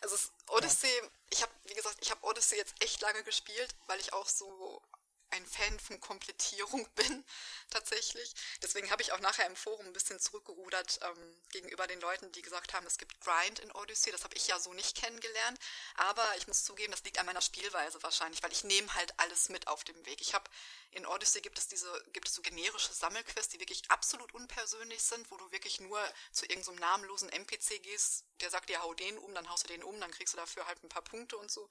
Also 0.00 0.16
Odyssey, 0.48 0.88
ja. 0.88 1.10
ich 1.30 1.42
habe, 1.42 1.52
wie 1.64 1.74
gesagt, 1.74 1.98
ich 2.00 2.10
habe 2.10 2.24
Odyssey 2.24 2.56
jetzt 2.56 2.74
echt 2.82 3.00
lange 3.00 3.22
gespielt, 3.24 3.74
weil 3.86 4.00
ich 4.00 4.12
auch 4.12 4.26
so 4.26 4.82
ein 5.30 5.44
Fan 5.46 5.78
von 5.80 6.00
Komplettierung 6.00 6.86
bin, 6.94 7.24
tatsächlich. 7.70 8.34
Deswegen 8.62 8.90
habe 8.90 9.02
ich 9.02 9.12
auch 9.12 9.20
nachher 9.20 9.46
im 9.46 9.56
Forum 9.56 9.86
ein 9.86 9.92
bisschen 9.92 10.20
zurückgerudert 10.20 11.00
ähm, 11.02 11.36
gegenüber 11.50 11.86
den 11.86 12.00
Leuten, 12.00 12.30
die 12.32 12.42
gesagt 12.42 12.74
haben, 12.74 12.86
es 12.86 12.98
gibt 12.98 13.20
Grind 13.20 13.58
in 13.60 13.70
Odyssey. 13.72 14.12
Das 14.12 14.24
habe 14.24 14.36
ich 14.36 14.46
ja 14.46 14.58
so 14.58 14.72
nicht 14.72 14.96
kennengelernt. 14.96 15.58
Aber 15.96 16.26
ich 16.36 16.46
muss 16.46 16.64
zugeben, 16.64 16.92
das 16.92 17.04
liegt 17.04 17.18
an 17.18 17.26
meiner 17.26 17.42
Spielweise 17.42 18.02
wahrscheinlich, 18.02 18.42
weil 18.42 18.52
ich 18.52 18.64
nehme 18.64 18.92
halt 18.94 19.18
alles 19.18 19.48
mit 19.48 19.66
auf 19.68 19.84
dem 19.84 20.06
Weg. 20.06 20.20
Ich 20.20 20.34
habe 20.34 20.50
in 20.90 21.06
Odyssey 21.06 21.42
gibt 21.42 21.58
es 21.58 21.68
diese, 21.68 21.90
gibt 22.12 22.28
es 22.28 22.34
so 22.34 22.42
generische 22.42 22.92
Sammelquests, 22.92 23.52
die 23.52 23.60
wirklich 23.60 23.82
absolut 23.90 24.32
unpersönlich 24.34 25.02
sind, 25.02 25.30
wo 25.30 25.36
du 25.36 25.50
wirklich 25.52 25.80
nur 25.80 26.00
zu 26.32 26.46
irgendeinem 26.46 26.76
so 26.76 26.80
namenlosen 26.80 27.28
NPC 27.28 27.82
gehst, 27.82 28.24
der 28.40 28.50
sagt 28.50 28.68
dir, 28.68 28.82
hau 28.82 28.94
den 28.94 29.18
um, 29.18 29.34
dann 29.34 29.48
haust 29.48 29.64
du 29.64 29.68
den 29.68 29.82
um, 29.82 30.00
dann 30.00 30.10
kriegst 30.10 30.32
du 30.32 30.38
dafür 30.38 30.66
halt 30.66 30.82
ein 30.82 30.88
paar 30.88 31.02
Punkte 31.02 31.36
und 31.36 31.50
so. 31.50 31.68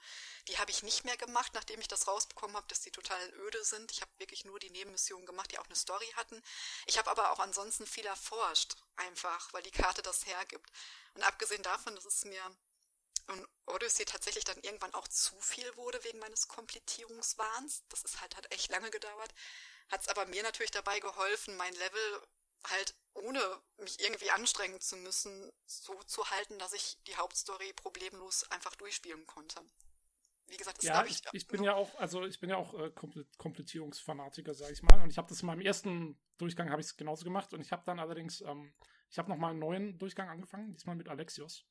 Die 0.47 0.57
habe 0.57 0.71
ich 0.71 0.83
nicht 0.83 1.05
mehr 1.05 1.17
gemacht, 1.17 1.53
nachdem 1.53 1.79
ich 1.79 1.87
das 1.87 2.07
rausbekommen 2.07 2.55
habe, 2.55 2.67
dass 2.67 2.81
die 2.81 2.91
total 2.91 3.33
öde 3.39 3.46
sind. 3.63 3.91
Ich 3.91 4.01
habe 4.01 4.11
wirklich 4.17 4.45
nur 4.45 4.59
die 4.59 4.69
Nebenmissionen 4.69 5.25
gemacht, 5.25 5.51
die 5.51 5.59
auch 5.59 5.65
eine 5.65 5.75
Story 5.75 6.07
hatten. 6.15 6.41
Ich 6.85 6.97
habe 6.97 7.09
aber 7.09 7.31
auch 7.31 7.39
ansonsten 7.39 7.85
viel 7.85 8.05
erforscht, 8.05 8.75
einfach, 8.95 9.51
weil 9.53 9.63
die 9.63 9.71
Karte 9.71 10.01
das 10.01 10.25
hergibt. 10.25 10.69
Und 11.13 11.23
abgesehen 11.23 11.63
davon, 11.63 11.95
dass 11.95 12.05
es 12.05 12.25
mir 12.25 12.41
und 13.27 13.47
Odyssey 13.65 14.05
tatsächlich 14.05 14.45
dann 14.45 14.59
irgendwann 14.61 14.93
auch 14.93 15.07
zu 15.07 15.39
viel 15.41 15.75
wurde 15.75 16.01
wegen 16.03 16.19
meines 16.19 16.47
Komplettierungswahns. 16.47 17.83
Das 17.89 18.03
ist 18.03 18.21
halt, 18.21 18.35
hat 18.37 18.51
echt 18.53 18.69
lange 18.71 18.89
gedauert. 18.89 19.33
Hat 19.89 20.01
es 20.01 20.07
aber 20.07 20.25
mir 20.25 20.43
natürlich 20.43 20.71
dabei 20.71 20.99
geholfen, 20.99 21.57
mein 21.57 21.73
Level 21.75 22.21
halt 22.69 22.95
ohne 23.13 23.61
mich 23.77 23.99
irgendwie 23.99 24.31
anstrengen 24.31 24.79
zu 24.79 24.95
müssen, 24.97 25.51
so 25.65 26.01
zu 26.03 26.29
halten, 26.29 26.59
dass 26.59 26.73
ich 26.73 26.97
die 27.07 27.15
Hauptstory 27.15 27.73
problemlos 27.73 28.43
einfach 28.51 28.75
durchspielen 28.75 29.25
konnte. 29.25 29.61
Wie 30.47 30.57
gesagt, 30.57 30.77
das 30.77 30.85
ja, 30.85 31.03
ich, 31.05 31.21
ich, 31.31 31.33
ich 31.33 31.47
bin 31.47 31.63
ja 31.63 31.75
auch, 31.75 31.95
also 31.95 32.25
ich 32.25 32.39
bin 32.39 32.49
ja 32.49 32.55
auch 32.57 32.73
äh, 32.73 32.91
Komplettierungsfanatiker, 33.37 34.53
sage 34.53 34.73
ich 34.73 34.81
mal. 34.81 35.01
Und 35.01 35.09
ich 35.09 35.17
habe 35.17 35.27
das 35.27 35.41
in 35.41 35.47
meinem 35.47 35.61
ersten 35.61 36.17
Durchgang 36.37 36.69
habe 36.69 36.81
ich 36.81 36.87
es 36.87 36.97
genauso 36.97 37.25
gemacht. 37.25 37.53
Und 37.53 37.61
ich 37.61 37.71
habe 37.71 37.83
dann 37.85 37.99
allerdings, 37.99 38.41
ähm, 38.41 38.73
ich 39.09 39.17
habe 39.17 39.29
noch 39.29 39.37
mal 39.37 39.49
einen 39.49 39.59
neuen 39.59 39.97
Durchgang 39.97 40.29
angefangen, 40.29 40.73
diesmal 40.73 40.95
mit 40.95 41.09
Alexios. 41.09 41.65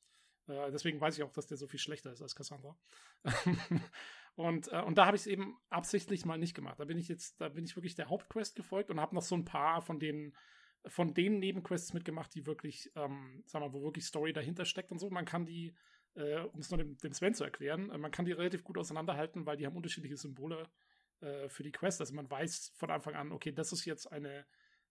Äh, 0.47 0.71
deswegen 0.71 1.01
weiß 1.01 1.17
ich 1.17 1.23
auch, 1.23 1.31
dass 1.31 1.47
der 1.47 1.57
so 1.57 1.67
viel 1.67 1.79
schlechter 1.79 2.11
ist 2.11 2.21
als 2.21 2.35
Cassandra. 2.35 2.77
und, 4.35 4.71
äh, 4.71 4.81
und 4.81 4.97
da 4.97 5.07
habe 5.07 5.17
ich 5.17 5.23
es 5.23 5.27
eben 5.27 5.57
absichtlich 5.69 6.25
mal 6.25 6.37
nicht 6.37 6.53
gemacht. 6.53 6.79
Da 6.79 6.85
bin 6.85 6.99
ich 6.99 7.07
jetzt, 7.07 7.41
da 7.41 7.49
bin 7.49 7.65
ich 7.65 7.75
wirklich 7.75 7.95
der 7.95 8.09
Hauptquest 8.09 8.55
gefolgt 8.55 8.91
und 8.91 8.99
habe 8.99 9.15
noch 9.15 9.23
so 9.23 9.35
ein 9.35 9.45
paar 9.45 9.81
von 9.81 9.99
den 9.99 10.35
von 10.85 11.13
den 11.13 11.39
Nebenquests 11.39 11.93
mitgemacht, 11.93 12.33
die 12.33 12.45
wirklich, 12.45 12.91
ähm, 12.95 13.43
sag 13.45 13.61
mal, 13.61 13.73
wo 13.73 13.81
wirklich 13.83 14.05
Story 14.05 14.31
dahinter 14.33 14.63
steckt 14.63 14.91
und 14.91 14.99
so. 14.99 15.09
Man 15.09 15.25
kann 15.25 15.45
die, 15.45 15.75
äh, 16.17 16.39
um 16.39 16.59
es 16.59 16.69
nur 16.71 16.79
dem, 16.79 16.97
dem, 16.97 17.13
Sven 17.13 17.33
zu 17.33 17.43
erklären, 17.43 17.89
äh, 17.91 17.97
man 17.97 18.11
kann 18.11 18.25
die 18.25 18.31
relativ 18.31 18.63
gut 18.63 18.77
auseinanderhalten, 18.77 19.45
weil 19.45 19.57
die 19.57 19.65
haben 19.65 19.75
unterschiedliche 19.75 20.17
Symbole 20.17 20.67
äh, 21.21 21.47
für 21.47 21.63
die 21.63 21.71
Quest. 21.71 22.01
Also 22.01 22.13
man 22.13 22.29
weiß 22.29 22.73
von 22.75 22.89
Anfang 22.89 23.15
an, 23.15 23.31
okay, 23.31 23.51
das 23.51 23.71
ist 23.71 23.85
jetzt 23.85 24.11
eine, 24.11 24.45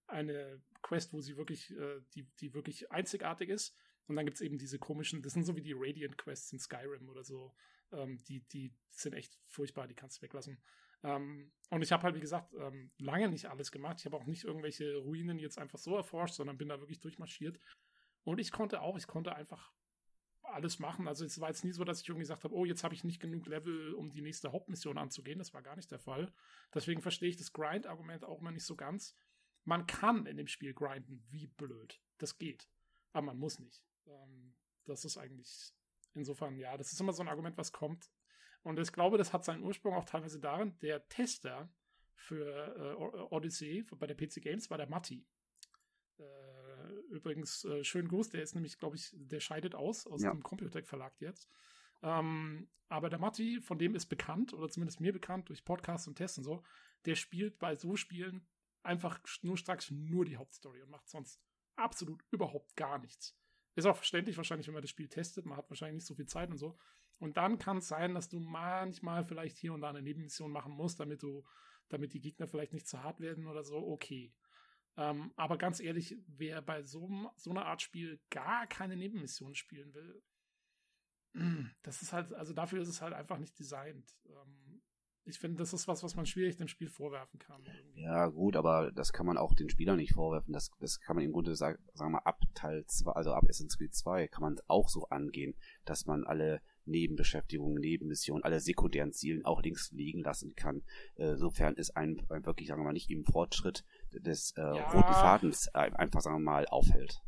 eine 0.07 0.63
Quest, 0.83 1.13
wo 1.13 1.21
sie 1.21 1.37
wirklich, 1.37 1.71
äh, 1.77 2.01
die, 2.15 2.25
die 2.41 2.55
wirklich 2.55 2.91
einzigartig 2.93 3.49
ist. 3.49 3.77
Und 4.07 4.15
dann 4.15 4.25
gibt 4.25 4.37
es 4.37 4.41
eben 4.41 4.57
diese 4.57 4.79
komischen, 4.79 5.21
das 5.21 5.33
sind 5.33 5.45
so 5.45 5.57
wie 5.57 5.63
die 5.63 5.75
Radiant 5.77 6.17
Quests 6.17 6.53
in 6.53 6.61
Skyrim 6.61 7.09
oder 7.09 7.25
so. 7.25 7.53
Ähm, 7.93 8.19
die, 8.29 8.47
die 8.49 8.73
sind 8.91 9.15
echt 9.15 9.37
furchtbar, 9.47 9.89
die 9.89 9.95
kannst 9.95 10.19
du 10.19 10.23
weglassen. 10.23 10.63
Ähm, 11.03 11.53
und 11.71 11.83
ich 11.83 11.91
habe 11.91 12.05
halt, 12.05 12.15
wie 12.15 12.21
gesagt, 12.21 12.55
ähm, 12.55 12.93
lange 12.99 13.29
nicht 13.29 13.47
alles 13.47 13.73
gemacht. 13.73 13.99
Ich 13.99 14.07
habe 14.07 14.17
auch 14.17 14.27
nicht 14.27 14.45
irgendwelche 14.45 14.97
Ruinen 14.97 15.41
jetzt 15.41 15.59
einfach 15.59 15.79
so 15.79 15.97
erforscht, 15.97 16.35
sondern 16.35 16.57
bin 16.57 16.69
da 16.69 16.79
wirklich 16.79 17.01
durchmarschiert. 17.01 17.59
Und 18.23 18.39
ich 18.39 18.53
konnte 18.53 18.81
auch, 18.81 18.97
ich 18.97 19.09
konnte 19.09 19.35
einfach 19.35 19.73
alles 20.57 20.79
machen. 20.79 21.07
Also 21.07 21.25
es 21.25 21.41
war 21.41 21.49
jetzt 21.49 21.65
nie 21.65 21.73
so, 21.73 21.85
dass 21.85 22.01
ich 22.01 22.09
irgendwie 22.09 22.23
gesagt 22.23 22.45
habe, 22.45 22.55
oh, 22.55 22.65
jetzt 22.65 22.83
habe 22.83 22.95
ich 22.95 23.05
nicht 23.05 23.21
genug 23.21 23.47
Level, 23.47 23.95
um 23.95 24.11
die 24.11 24.23
nächste 24.23 24.53
Hauptmission 24.53 24.99
anzugehen. 24.99 25.39
Das 25.39 25.55
war 25.55 25.63
gar 25.63 25.77
nicht 25.77 25.91
der 25.91 25.99
Fall. 25.99 26.33
Deswegen 26.75 27.03
verstehe 27.03 27.29
ich 27.29 27.37
das 27.37 27.53
Grind-Argument 27.53 28.25
auch 28.25 28.41
immer 28.41 28.51
nicht 28.51 28.65
so 28.65 28.75
ganz. 28.75 29.17
Man 29.65 29.87
kann 29.87 30.27
in 30.27 30.37
dem 30.37 30.49
Spiel 30.49 30.75
grinden, 30.75 31.23
wie 31.31 31.47
blöd. 31.47 32.01
Das 32.19 32.39
geht. 32.39 32.69
Aber 33.13 33.27
man 33.27 33.39
muss 33.39 33.59
nicht. 33.59 33.85
Ähm, 34.07 34.55
das 34.85 35.05
ist 35.05 35.19
eigentlich 35.19 35.73
insofern, 36.15 36.57
ja, 36.57 36.77
das 36.77 36.93
ist 36.93 37.01
immer 37.01 37.13
so 37.13 37.23
ein 37.23 37.29
Argument, 37.29 37.57
was 37.59 37.73
kommt. 37.73 38.11
Und 38.63 38.79
ich 38.79 38.93
glaube, 38.93 39.19
das 39.19 39.33
hat 39.33 39.45
seinen 39.45 39.63
Ursprung 39.63 39.95
auch 39.95 40.05
teilweise 40.05 40.41
darin, 40.41 40.77
der 40.81 41.07
Tester 41.09 41.69
für 42.15 42.75
äh, 42.77 43.35
Odyssey 43.35 43.85
bei 43.99 44.07
der 44.07 44.17
PC 44.17 44.43
Games 44.43 44.71
war 44.71 44.79
der 44.79 44.89
Matti. 44.89 45.27
Äh, 46.19 46.56
übrigens, 47.11 47.65
äh, 47.65 47.85
schönen 47.85 48.09
Gruß, 48.09 48.31
der 48.31 48.43
ist 48.43 48.55
nämlich, 48.55 48.79
glaube 48.79 48.97
ich, 48.97 49.11
der 49.15 49.41
scheidet 49.41 49.75
aus, 49.75 50.07
aus 50.07 50.23
ja. 50.23 50.31
dem 50.31 50.43
Computec 50.43 50.87
Verlag 50.87 51.15
jetzt. 51.21 51.49
Ähm, 52.03 52.69
aber 52.89 53.09
der 53.11 53.19
Matti, 53.19 53.61
von 53.61 53.79
dem 53.79 53.95
ist 53.95 54.07
bekannt, 54.07 54.53
oder 54.53 54.69
zumindest 54.69 55.01
mir 55.01 55.13
bekannt, 55.13 55.49
durch 55.49 55.65
Podcasts 55.65 56.07
und 56.07 56.17
Tests 56.17 56.39
und 56.39 56.45
so, 56.45 56.63
der 57.05 57.17
spielt 57.17 57.59
bei 57.59 57.75
so 57.75 57.97
Spielen 57.97 58.47
einfach 58.83 59.21
nur 59.43 59.57
stracks 59.57 59.91
nur 59.91 60.25
die 60.25 60.37
Hauptstory 60.37 60.83
und 60.83 60.91
macht 60.91 61.09
sonst 61.09 61.41
absolut 61.75 62.25
überhaupt 62.31 62.77
gar 62.77 62.99
nichts. 62.99 63.37
Ist 63.75 63.87
auch 63.87 63.97
verständlich 63.97 64.37
wahrscheinlich, 64.37 64.67
wenn 64.67 64.75
man 64.75 64.83
das 64.83 64.91
Spiel 64.91 65.09
testet. 65.09 65.45
Man 65.45 65.59
hat 65.59 65.69
wahrscheinlich 65.69 65.97
nicht 65.97 66.07
so 66.07 66.15
viel 66.15 66.27
Zeit 66.27 66.51
und 66.51 66.57
so. 66.57 66.79
Und 67.19 67.37
dann 67.37 67.59
kann 67.59 67.79
es 67.79 67.89
sein, 67.89 68.15
dass 68.15 68.29
du 68.29 68.41
manchmal 68.41 69.25
vielleicht 69.25 69.59
hier 69.59 69.75
und 69.75 69.83
da 69.83 69.91
eine 69.91 70.03
Nebenmission 70.03 70.51
machen 70.51 70.73
musst, 70.73 71.01
damit 71.01 71.23
du, 71.23 71.45
damit 71.89 72.15
die 72.15 72.21
Gegner 72.21 72.47
vielleicht 72.47 72.73
nicht 72.73 72.87
zu 72.87 73.03
hart 73.03 73.21
werden 73.21 73.47
oder 73.47 73.65
so. 73.65 73.77
Okay. 73.77 74.33
Ähm, 74.97 75.33
aber 75.37 75.59
ganz 75.59 75.81
ehrlich, 75.81 76.17
wer 76.27 76.63
bei 76.63 76.83
so, 76.83 77.31
so 77.37 77.51
einer 77.51 77.67
Art 77.67 77.83
Spiel 77.83 78.19
gar 78.31 78.67
keine 78.67 78.97
Nebenmission 78.97 79.55
spielen 79.55 79.93
will, 79.95 80.23
das 81.83 82.03
ist 82.03 82.13
halt, 82.13 82.33
also 82.33 82.55
dafür 82.55 82.81
ist 82.81 82.89
es 82.89 83.03
halt 83.03 83.13
einfach 83.13 83.39
nicht 83.39 83.59
designt. 83.59 84.17
Ähm, 84.27 84.83
ich 85.29 85.41
finde, 85.41 85.59
das 85.59 85.73
ist 85.73 85.89
was, 85.89 86.05
was 86.05 86.15
man 86.15 86.25
schwierig 86.25 86.57
dem 86.57 86.69
Spiel 86.69 86.89
vorwerfen 86.89 87.41
kann. 87.41 87.61
Irgendwie. 87.65 88.03
Ja, 88.03 88.29
gut, 88.29 88.55
aber 88.55 88.93
das 88.93 89.13
kann 89.13 89.27
man 89.27 89.37
auch 89.37 89.55
den 89.55 89.69
Spielern 89.69 89.97
nicht 89.97 90.15
vorwerfen. 90.15 90.53
Das, 90.53 90.71
das 90.79 91.01
kann 91.01 91.17
man 91.17 91.25
im 91.25 91.33
Grunde 91.33 91.57
sagen, 91.57 91.83
sagen 91.95 92.13
wir 92.13 92.27
ab 92.27 92.41
Teil 92.55 92.87
2, 92.87 93.11
also 93.11 93.33
ab 93.33 93.43
Assassin's 93.43 93.77
Creed 93.77 93.93
2 93.93 94.29
kann 94.29 94.43
man 94.43 94.57
auch 94.69 94.89
so 94.89 95.09
angehen, 95.09 95.55
dass 95.85 96.07
man 96.07 96.25
alle 96.25 96.63
Nebenbeschäftigungen, 96.87 97.81
Nebenmissionen, 97.81 98.45
alle 98.45 98.61
sekundären 98.61 99.13
Zielen 99.13 99.45
auch 99.45 99.63
links 99.63 99.91
liegen 99.93 100.23
lassen 100.23 100.55
kann. 100.55 100.83
Äh, 101.17 101.37
sofern 101.37 101.75
ist 101.75 101.97
ein, 101.97 102.23
ein 102.29 102.47
wirklich, 102.47 102.69
sagen 102.69 102.81
wir 102.81 102.87
mal, 102.87 102.93
nicht 102.93 103.11
im 103.11 103.25
Fortschritt 103.25 103.85
des 104.13 104.53
äh, 104.57 104.61
ja. 104.61 104.91
roten 104.91 105.13
Fadens 105.13 105.69
äh, 105.75 105.91
einfach, 105.95 106.21
sagen 106.21 106.37
wir 106.37 106.51
mal, 106.51 106.67
aufhält. 106.67 107.21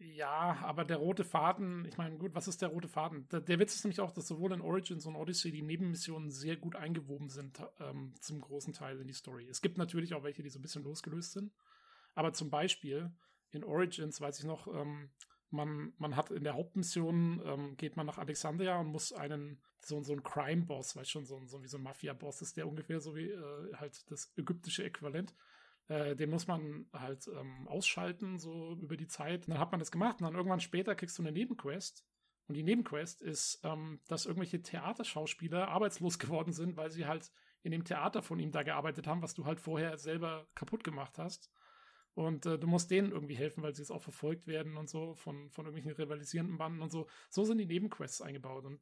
Ja, 0.00 0.58
aber 0.62 0.84
der 0.84 0.98
rote 0.98 1.24
Faden, 1.24 1.84
ich 1.84 1.96
meine, 1.98 2.16
gut, 2.18 2.32
was 2.32 2.46
ist 2.46 2.62
der 2.62 2.68
rote 2.68 2.86
Faden? 2.86 3.26
Der, 3.30 3.40
der, 3.40 3.58
Witz 3.58 3.74
ist 3.74 3.84
nämlich 3.84 3.98
auch, 3.98 4.12
dass 4.12 4.28
sowohl 4.28 4.52
in 4.52 4.60
Origins 4.60 5.06
und 5.06 5.16
Odyssey 5.16 5.50
die 5.50 5.62
Nebenmissionen 5.62 6.30
sehr 6.30 6.56
gut 6.56 6.76
eingewoben 6.76 7.28
sind, 7.28 7.60
ähm, 7.80 8.14
zum 8.20 8.40
großen 8.40 8.72
Teil 8.72 9.00
in 9.00 9.08
die 9.08 9.14
Story. 9.14 9.48
Es 9.48 9.60
gibt 9.60 9.76
natürlich 9.76 10.14
auch 10.14 10.22
welche, 10.22 10.44
die 10.44 10.50
so 10.50 10.60
ein 10.60 10.62
bisschen 10.62 10.84
losgelöst 10.84 11.32
sind. 11.32 11.52
Aber 12.14 12.32
zum 12.32 12.48
Beispiel 12.48 13.10
in 13.50 13.64
Origins 13.64 14.20
weiß 14.20 14.38
ich 14.38 14.44
noch, 14.44 14.68
ähm, 14.68 15.10
man, 15.50 15.92
man 15.98 16.16
hat 16.16 16.30
in 16.30 16.44
der 16.44 16.54
Hauptmission, 16.54 17.42
ähm, 17.44 17.76
geht 17.76 17.96
man 17.96 18.06
nach 18.06 18.18
Alexandria 18.18 18.78
und 18.78 18.88
muss 18.88 19.12
einen, 19.12 19.60
so, 19.80 20.02
so 20.02 20.12
einen 20.12 20.22
Crime-Boss, 20.22 20.96
weißt 20.96 21.10
schon, 21.10 21.24
so, 21.24 21.40
so 21.46 21.62
wie 21.62 21.68
so 21.68 21.78
ein 21.78 21.82
Mafia-Boss 21.82 22.42
ist 22.42 22.56
der 22.56 22.68
ungefähr 22.68 23.00
so 23.00 23.16
wie 23.16 23.30
äh, 23.30 23.74
halt 23.76 24.10
das 24.10 24.32
ägyptische 24.36 24.84
Äquivalent. 24.84 25.34
Äh, 25.88 26.16
den 26.16 26.30
muss 26.30 26.46
man 26.46 26.86
halt 26.92 27.28
ähm, 27.28 27.66
ausschalten, 27.66 28.38
so 28.38 28.76
über 28.80 28.96
die 28.96 29.06
Zeit. 29.06 29.46
Und 29.46 29.54
dann 29.54 29.60
hat 29.60 29.72
man 29.72 29.80
das 29.80 29.90
gemacht 29.90 30.20
und 30.20 30.26
dann 30.26 30.34
irgendwann 30.34 30.60
später 30.60 30.94
kriegst 30.94 31.18
du 31.18 31.22
eine 31.22 31.32
Nebenquest. 31.32 32.04
Und 32.46 32.54
die 32.54 32.62
Nebenquest 32.62 33.22
ist, 33.22 33.60
ähm, 33.64 34.00
dass 34.08 34.26
irgendwelche 34.26 34.62
Theaterschauspieler 34.62 35.68
arbeitslos 35.68 36.18
geworden 36.18 36.52
sind, 36.52 36.76
weil 36.76 36.90
sie 36.90 37.06
halt 37.06 37.30
in 37.62 37.72
dem 37.72 37.84
Theater 37.84 38.22
von 38.22 38.38
ihm 38.38 38.52
da 38.52 38.62
gearbeitet 38.62 39.06
haben, 39.06 39.22
was 39.22 39.34
du 39.34 39.44
halt 39.44 39.60
vorher 39.60 39.96
selber 39.98 40.46
kaputt 40.54 40.84
gemacht 40.84 41.18
hast. 41.18 41.50
Und 42.18 42.46
äh, 42.46 42.58
du 42.58 42.66
musst 42.66 42.90
denen 42.90 43.12
irgendwie 43.12 43.36
helfen, 43.36 43.62
weil 43.62 43.76
sie 43.76 43.82
jetzt 43.82 43.92
auch 43.92 44.02
verfolgt 44.02 44.48
werden 44.48 44.76
und 44.76 44.90
so 44.90 45.14
von, 45.14 45.50
von 45.50 45.66
irgendwelchen 45.66 46.02
rivalisierenden 46.02 46.58
Banden 46.58 46.82
und 46.82 46.90
so. 46.90 47.06
So 47.30 47.44
sind 47.44 47.58
die 47.58 47.66
Nebenquests 47.66 48.22
eingebaut. 48.22 48.64
Und 48.64 48.80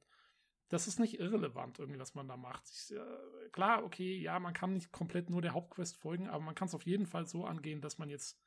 das 0.69 0.87
ist 0.87 0.99
nicht 0.99 1.21
irrelevant, 1.21 1.79
irgendwie, 1.79 2.01
was 2.01 2.15
man 2.15 2.29
da 2.29 2.39
macht. 2.39 2.67
Ich, 2.71 2.97
äh, 2.97 3.49
klar, 3.53 3.85
okay, 3.85 4.17
ja, 4.17 4.41
man 4.41 4.55
kann 4.55 4.73
nicht 4.73 4.91
komplett 4.91 5.29
nur 5.29 5.43
der 5.43 5.53
Hauptquest 5.53 5.99
folgen, 5.99 6.29
aber 6.29 6.43
man 6.43 6.55
kann 6.55 6.69
es 6.69 6.75
auf 6.75 6.87
jeden 6.87 7.05
Fall 7.05 7.27
so 7.27 7.45
angehen, 7.45 7.83
dass 7.83 7.99
man 7.99 8.09
jetzt, 8.09 8.41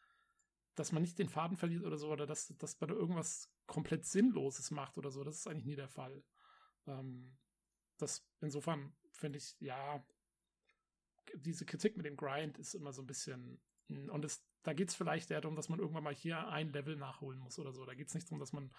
dass 0.73 0.91
man 0.91 1.03
nicht 1.03 1.19
den 1.19 1.29
Faden 1.29 1.55
verliert 1.55 1.83
oder 1.83 1.99
so, 1.99 2.09
oder 2.09 2.25
dass, 2.25 2.47
dass 2.57 2.81
man 2.81 2.89
da 2.89 2.95
irgendwas 2.95 3.53
komplett 3.67 4.05
Sinnloses 4.05 4.71
macht 4.71 4.97
oder 4.97 5.11
so. 5.11 5.23
Das 5.23 5.35
ist 5.35 5.47
eigentlich 5.47 5.65
nie 5.65 5.75
der 5.75 5.87
Fall. 5.87 6.23
Ähm, 6.87 7.37
das, 7.99 8.27
insofern 8.41 8.91
finde 9.11 9.37
ich, 9.37 9.55
ja, 9.59 10.03
diese 11.35 11.67
Kritik 11.67 11.95
mit 11.95 12.07
dem 12.07 12.17
Grind 12.17 12.57
ist 12.57 12.73
immer 12.73 12.91
so 12.91 13.03
ein 13.03 13.07
bisschen, 13.07 13.61
und 13.87 14.25
es 14.25 14.48
da 14.63 14.73
geht 14.73 14.89
es 14.89 14.95
vielleicht 14.95 15.31
eher 15.31 15.41
darum, 15.41 15.55
dass 15.55 15.69
man 15.69 15.79
irgendwann 15.79 16.03
mal 16.03 16.15
hier 16.15 16.47
ein 16.47 16.71
Level 16.71 16.95
nachholen 16.95 17.39
muss 17.39 17.59
oder 17.59 17.73
so. 17.73 17.85
Da 17.85 17.93
geht 17.93 18.07
es 18.07 18.13
nicht 18.13 18.27
darum, 18.27 18.39
dass 18.39 18.53
man 18.53 18.71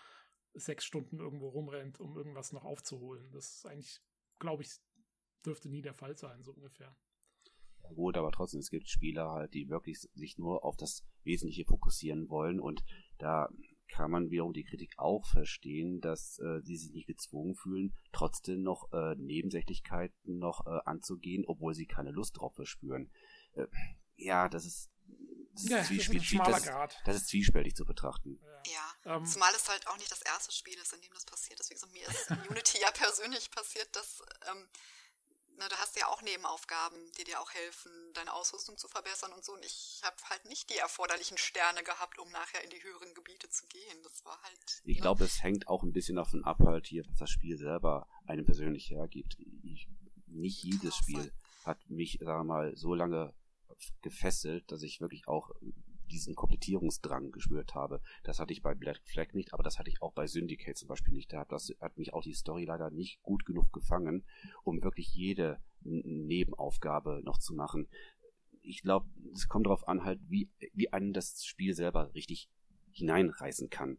sechs 0.55 0.85
Stunden 0.85 1.19
irgendwo 1.19 1.49
rumrennt, 1.49 2.01
um 2.01 2.17
irgendwas 2.17 2.53
noch 2.53 2.65
aufzuholen. 2.65 3.31
Das 3.33 3.57
ist 3.57 3.67
eigentlich, 3.67 4.01
glaube 4.39 4.63
ich, 4.63 4.71
dürfte 5.45 5.69
nie 5.69 5.83
der 5.83 5.95
Fall 5.95 6.17
sein, 6.17 6.43
so 6.43 6.53
ungefähr. 6.53 6.95
Gut, 7.95 8.17
aber 8.17 8.31
trotzdem, 8.31 8.61
es 8.61 8.71
gibt 8.71 8.89
Spieler 8.89 9.31
halt, 9.31 9.55
die 9.55 9.69
wirklich 9.69 9.99
sich 10.15 10.39
nur 10.39 10.65
auf 10.65 10.77
das 10.77 11.05
Wesentliche 11.25 11.65
fokussieren 11.65 12.29
wollen 12.29 12.61
und 12.61 12.85
da 13.19 13.49
kann 13.89 14.11
man 14.11 14.31
wiederum 14.31 14.53
die 14.53 14.65
Kritik 14.65 14.95
auch 14.99 15.27
verstehen, 15.27 16.01
dass 16.01 16.39
äh, 16.39 16.61
sie 16.63 16.77
sich 16.77 16.93
nicht 16.93 17.09
gezwungen 17.09 17.57
fühlen, 17.57 17.93
trotzdem 18.13 18.63
noch 18.63 18.93
äh, 18.93 19.17
Nebensächlichkeiten 19.17 20.39
noch 20.39 20.67
äh, 20.67 20.79
anzugehen, 20.85 21.45
obwohl 21.47 21.75
sie 21.75 21.87
keine 21.87 22.13
Lust 22.13 22.39
drauf 22.39 22.55
verspüren. 22.55 23.11
Äh, 23.55 23.67
ja, 24.17 24.49
das 24.49 24.65
ist 24.65 24.90
das 25.63 25.71
ja, 25.71 25.79
ist, 25.79 26.09
das 26.09 26.15
ist, 26.15 26.35
das, 26.35 26.95
das 27.05 27.17
ist 27.17 27.29
zwiespältig 27.29 27.75
zu 27.75 27.85
betrachten. 27.85 28.41
Ja, 28.67 28.73
ja. 29.05 29.17
Ähm, 29.17 29.27
zumal 29.27 29.53
es 29.55 29.69
halt 29.69 29.87
auch 29.87 29.97
nicht 29.97 30.11
das 30.11 30.23
erste 30.23 30.53
Spiel 30.53 30.79
ist, 30.79 30.93
in 30.93 31.01
dem 31.01 31.13
das 31.15 31.25
passiert. 31.25 31.59
Deswegen 31.59 31.81
so, 31.81 31.87
mir 31.89 32.07
ist 32.09 32.31
Unity 32.51 32.81
ja 32.81 32.91
persönlich 32.91 33.51
passiert, 33.51 33.95
dass 33.95 34.23
ähm, 34.51 34.69
na, 35.61 35.69
du 35.69 35.77
hast 35.77 35.95
ja 35.99 36.07
auch 36.09 36.23
Nebenaufgaben, 36.23 36.97
die 37.19 37.25
dir 37.25 37.39
auch 37.39 37.51
helfen, 37.51 37.93
deine 38.15 38.33
Ausrüstung 38.33 38.79
zu 38.79 38.89
verbessern 38.89 39.31
und 39.35 39.45
so. 39.45 39.53
Und 39.53 39.63
ich 39.63 40.01
habe 40.03 40.17
halt 40.31 40.47
nicht 40.47 40.71
die 40.71 40.79
erforderlichen 40.79 41.37
Sterne 41.37 41.83
gehabt, 41.83 42.19
um 42.19 42.31
nachher 42.31 42.65
in 42.65 42.71
die 42.71 42.83
höheren 42.83 43.13
Gebiete 43.15 43.51
zu 43.51 43.67
gehen. 43.67 44.03
Das 44.03 44.25
war 44.25 44.41
halt. 44.43 44.83
Ich 44.85 44.97
ne? 44.97 45.03
glaube, 45.03 45.25
es 45.25 45.43
hängt 45.43 45.69
auch 45.69 45.83
ein 45.83 45.93
bisschen 45.93 46.17
davon 46.17 46.45
ab, 46.45 46.59
halt 46.65 46.87
hier, 46.87 47.05
was 47.07 47.19
das 47.19 47.31
Spiel 47.31 47.59
selber 47.59 48.09
einem 48.27 48.47
persönlich 48.47 48.89
hergibt. 48.89 49.37
Ich, 49.63 49.87
nicht 50.27 50.63
jedes 50.63 50.97
Spiel 50.97 51.31
hat 51.67 51.79
mich, 51.91 52.19
sagen 52.23 52.41
wir 52.41 52.55
mal, 52.55 52.77
so 52.77 52.95
lange 52.95 53.35
gefesselt, 54.03 54.71
dass 54.71 54.83
ich 54.83 55.01
wirklich 55.01 55.29
auch 55.29 55.51
diesen 56.11 56.35
Komplettierungsdrang 56.35 57.31
gespürt 57.31 57.75
habe. 57.75 58.01
Das 58.25 58.41
hatte 58.41 58.53
ich 58.53 58.63
bei 58.63 58.75
Black 58.75 59.01
Flag 59.05 59.33
nicht, 59.33 59.55
aber 59.55 59.63
das 59.63 59.79
hatte 59.79 59.91
ich 59.91 60.03
auch 60.03 60.13
bei 60.13 60.27
Syndicate 60.27 60.77
zum 60.77 60.89
Beispiel 60.89 61.15
nicht. 61.15 61.33
Da 61.33 61.41
hat, 61.41 61.53
das, 61.53 61.73
hat 61.81 61.97
mich 61.97 62.13
auch 62.13 62.23
die 62.23 62.35
Story 62.35 62.65
leider 62.65 62.91
nicht 62.91 63.23
gut 63.23 63.45
genug 63.47 63.73
gefangen, 63.73 64.25
um 64.65 64.83
wirklich 64.83 65.15
jede 65.15 65.63
Nebenaufgabe 65.83 67.23
noch 67.25 67.39
zu 67.39 67.55
machen. 67.55 67.89
Ich 68.63 68.83
glaube, 68.83 69.09
es 69.33 69.49
kommt 69.49 69.67
darauf 69.67 69.87
an, 69.89 70.05
halt, 70.05 70.21
wie, 70.29 70.51
wie 70.75 70.93
einen 70.93 71.13
das 71.13 71.45
Spiel 71.45 71.75
selber 71.75 72.13
richtig 72.15 72.51
hineinreißen 72.93 73.71
kann. 73.71 73.99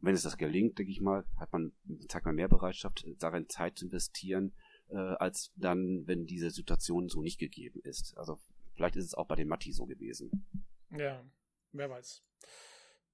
Wenn 0.00 0.14
es 0.14 0.22
das 0.22 0.36
gelingt, 0.36 0.78
denke 0.78 0.90
ich 0.90 1.00
mal, 1.00 1.24
hat 1.36 1.52
man, 1.52 1.72
zeigt 2.08 2.26
man 2.26 2.34
mehr 2.34 2.48
Bereitschaft, 2.48 3.06
darin 3.20 3.48
Zeit 3.48 3.78
zu 3.78 3.84
investieren, 3.84 4.52
äh, 4.88 4.96
als 4.96 5.52
dann, 5.54 6.06
wenn 6.06 6.26
diese 6.26 6.50
Situation 6.50 7.08
so 7.08 7.22
nicht 7.22 7.38
gegeben 7.38 7.80
ist. 7.84 8.16
Also 8.16 8.40
Vielleicht 8.74 8.96
ist 8.96 9.06
es 9.06 9.14
auch 9.14 9.26
bei 9.26 9.36
den 9.36 9.48
Matti 9.48 9.72
so 9.72 9.86
gewesen. 9.86 10.46
Ja, 10.90 11.24
wer 11.72 11.90
weiß. 11.90 12.22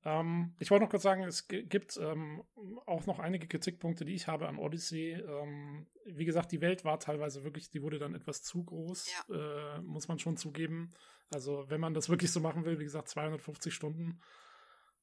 Ähm, 0.04 0.54
ich 0.58 0.70
wollte 0.70 0.84
noch 0.84 0.90
kurz 0.90 1.02
sagen, 1.02 1.24
es 1.24 1.48
gibt 1.48 1.96
ähm, 1.96 2.44
auch 2.86 3.06
noch 3.06 3.18
einige 3.18 3.48
Kritikpunkte, 3.48 4.04
die 4.04 4.14
ich 4.14 4.28
habe 4.28 4.48
an 4.48 4.58
Odyssey. 4.58 5.12
Ähm, 5.12 5.86
wie 6.04 6.24
gesagt, 6.24 6.52
die 6.52 6.60
Welt 6.60 6.84
war 6.84 7.00
teilweise 7.00 7.42
wirklich, 7.42 7.70
die 7.70 7.82
wurde 7.82 7.98
dann 7.98 8.14
etwas 8.14 8.42
zu 8.42 8.64
groß, 8.64 9.10
ja. 9.28 9.76
äh, 9.76 9.80
muss 9.82 10.08
man 10.08 10.18
schon 10.18 10.36
zugeben. 10.36 10.92
Also 11.30 11.68
wenn 11.68 11.80
man 11.80 11.94
das 11.94 12.08
wirklich 12.08 12.30
so 12.30 12.40
machen 12.40 12.64
will, 12.64 12.78
wie 12.78 12.84
gesagt, 12.84 13.08
250 13.08 13.74
Stunden 13.74 14.20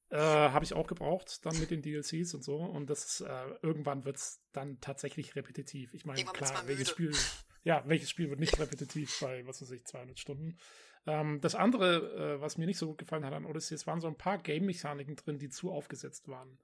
äh, 0.08 0.18
habe 0.18 0.64
ich 0.64 0.72
auch 0.72 0.86
gebraucht, 0.86 1.44
dann 1.44 1.58
mit 1.58 1.70
den 1.70 1.82
DLCs 1.82 2.34
und 2.34 2.42
so. 2.42 2.56
Und 2.56 2.88
das 2.88 3.04
ist, 3.04 3.20
äh, 3.20 3.48
irgendwann 3.62 4.04
wird 4.04 4.16
es 4.16 4.40
dann 4.52 4.80
tatsächlich 4.80 5.36
repetitiv. 5.36 5.94
Ich 5.94 6.04
meine, 6.04 6.24
klar, 6.24 6.66
welches 6.66 6.90
Spiel, 6.90 7.12
ja, 7.66 7.82
welches 7.86 8.10
Spiel 8.10 8.30
wird 8.30 8.38
nicht 8.38 8.60
repetitiv 8.60 9.18
bei, 9.20 9.44
was 9.44 9.60
weiß 9.60 9.72
ich, 9.72 9.84
200 9.84 10.16
Stunden? 10.20 10.56
Ähm, 11.04 11.40
das 11.40 11.56
andere, 11.56 12.36
äh, 12.36 12.40
was 12.40 12.58
mir 12.58 12.66
nicht 12.66 12.78
so 12.78 12.86
gut 12.86 12.98
gefallen 12.98 13.24
hat 13.24 13.32
an 13.32 13.44
Odyssey, 13.44 13.74
es 13.74 13.88
waren 13.88 14.00
so 14.00 14.06
ein 14.06 14.16
paar 14.16 14.38
Game-Mechaniken 14.38 15.16
drin, 15.16 15.40
die 15.40 15.48
zu 15.48 15.72
aufgesetzt 15.72 16.28
waren. 16.28 16.60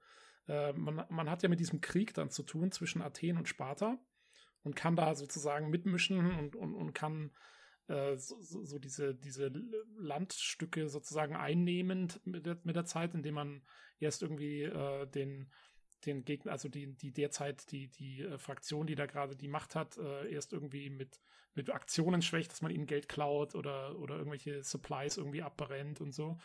Äh, 0.47 0.71
man, 0.71 1.05
man 1.09 1.29
hat 1.29 1.43
ja 1.43 1.49
mit 1.49 1.59
diesem 1.59 1.81
Krieg 1.81 2.13
dann 2.13 2.29
zu 2.29 2.41
tun 2.41 2.71
zwischen 2.71 3.01
Athen 3.01 3.37
und 3.37 3.49
Sparta 3.49 3.99
und 4.63 4.77
kann 4.77 4.95
da 4.95 5.13
sozusagen 5.13 5.69
mitmischen 5.69 6.39
und, 6.39 6.55
und, 6.55 6.73
und 6.73 6.93
kann 6.93 7.31
äh, 7.89 8.15
so, 8.15 8.39
so, 8.39 8.79
diese, 8.79 9.13
diese 9.13 9.51
Landstücke 9.97 10.87
sozusagen 10.87 11.35
einnehmen 11.35 12.13
mit 12.23 12.45
der, 12.45 12.59
mit 12.63 12.77
der 12.77 12.85
Zeit, 12.85 13.13
indem 13.13 13.33
man 13.33 13.61
erst 13.99 14.21
irgendwie 14.21 14.63
äh, 14.63 15.05
den 15.07 15.51
den 16.05 16.25
Gegner, 16.25 16.51
also 16.51 16.69
die, 16.69 16.93
die 16.93 17.11
derzeit 17.11 17.71
die, 17.71 17.87
die 17.87 18.21
äh, 18.21 18.37
Fraktion, 18.37 18.87
die 18.87 18.95
da 18.95 19.05
gerade 19.05 19.35
die 19.35 19.47
Macht 19.47 19.75
hat, 19.75 19.97
äh, 19.97 20.31
erst 20.31 20.53
irgendwie 20.53 20.89
mit, 20.89 21.19
mit 21.55 21.69
Aktionen 21.69 22.21
schwächt, 22.21 22.51
dass 22.51 22.61
man 22.61 22.71
ihnen 22.71 22.85
Geld 22.85 23.09
klaut 23.09 23.55
oder, 23.55 23.97
oder 23.99 24.17
irgendwelche 24.17 24.63
Supplies 24.63 25.17
irgendwie 25.17 25.41
abbrennt 25.41 26.01
und 26.01 26.13
so. 26.13 26.37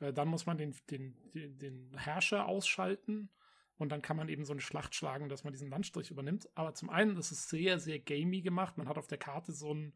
Äh, 0.00 0.12
dann 0.12 0.28
muss 0.28 0.46
man 0.46 0.58
den, 0.58 0.74
den, 0.90 1.16
den, 1.34 1.58
den 1.58 1.96
Herrscher 1.96 2.46
ausschalten 2.46 3.30
und 3.76 3.90
dann 3.90 4.02
kann 4.02 4.16
man 4.16 4.28
eben 4.28 4.44
so 4.44 4.52
eine 4.52 4.60
Schlacht 4.60 4.94
schlagen, 4.94 5.28
dass 5.28 5.44
man 5.44 5.52
diesen 5.52 5.70
Landstrich 5.70 6.10
übernimmt. 6.10 6.48
Aber 6.54 6.74
zum 6.74 6.90
einen, 6.90 7.16
ist 7.16 7.48
sehr, 7.48 7.78
sehr 7.80 7.98
gamey 7.98 8.40
gemacht. 8.40 8.78
Man 8.78 8.88
hat 8.88 8.98
auf 8.98 9.08
der 9.08 9.18
Karte 9.18 9.52
so 9.52 9.74
ein, 9.74 9.94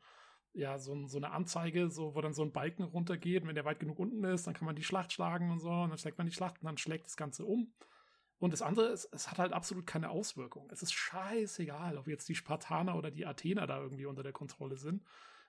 ja, 0.52 0.78
so, 0.78 1.06
so 1.06 1.18
eine 1.18 1.30
Anzeige, 1.30 1.88
so, 1.88 2.14
wo 2.14 2.20
dann 2.20 2.34
so 2.34 2.42
ein 2.42 2.52
Balken 2.52 2.82
runtergeht. 2.82 3.46
Wenn 3.46 3.54
der 3.54 3.64
weit 3.64 3.78
genug 3.78 3.98
unten 4.00 4.24
ist, 4.24 4.46
dann 4.46 4.54
kann 4.54 4.66
man 4.66 4.74
die 4.74 4.82
Schlacht 4.82 5.12
schlagen 5.12 5.52
und 5.52 5.60
so. 5.60 5.70
Und 5.70 5.90
dann 5.90 5.98
schlägt 5.98 6.18
man 6.18 6.26
die 6.26 6.32
Schlacht 6.32 6.60
und 6.60 6.66
dann 6.66 6.78
schlägt 6.78 7.06
das 7.06 7.16
Ganze 7.16 7.44
um. 7.44 7.72
Und 8.38 8.52
das 8.52 8.62
andere 8.62 8.86
ist, 8.88 9.08
es 9.12 9.30
hat 9.30 9.38
halt 9.38 9.52
absolut 9.52 9.86
keine 9.86 10.10
Auswirkung. 10.10 10.68
Es 10.70 10.82
ist 10.82 10.92
scheißegal, 10.92 11.98
ob 11.98 12.06
jetzt 12.06 12.28
die 12.28 12.36
Spartaner 12.36 12.96
oder 12.96 13.10
die 13.10 13.26
Athener 13.26 13.66
da 13.66 13.80
irgendwie 13.80 14.06
unter 14.06 14.22
der 14.22 14.32
Kontrolle 14.32 14.76
sind. 14.76 15.02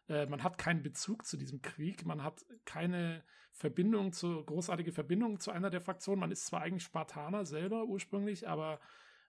Äh, 0.08 0.26
man 0.26 0.44
hat 0.44 0.58
keinen 0.58 0.82
Bezug 0.82 1.26
zu 1.26 1.38
diesem 1.38 1.62
Krieg, 1.62 2.06
man 2.06 2.24
hat 2.24 2.46
keine 2.66 3.24
Verbindung 3.52 4.12
zu, 4.12 4.44
großartige 4.44 4.92
Verbindung 4.92 5.40
zu 5.40 5.52
einer 5.52 5.70
der 5.70 5.82
Fraktionen. 5.82 6.20
Man 6.20 6.32
ist 6.32 6.48
zwar 6.48 6.62
eigentlich 6.62 6.84
Spartaner 6.84 7.46
selber 7.46 7.86
ursprünglich, 7.86 8.48
aber 8.48 8.80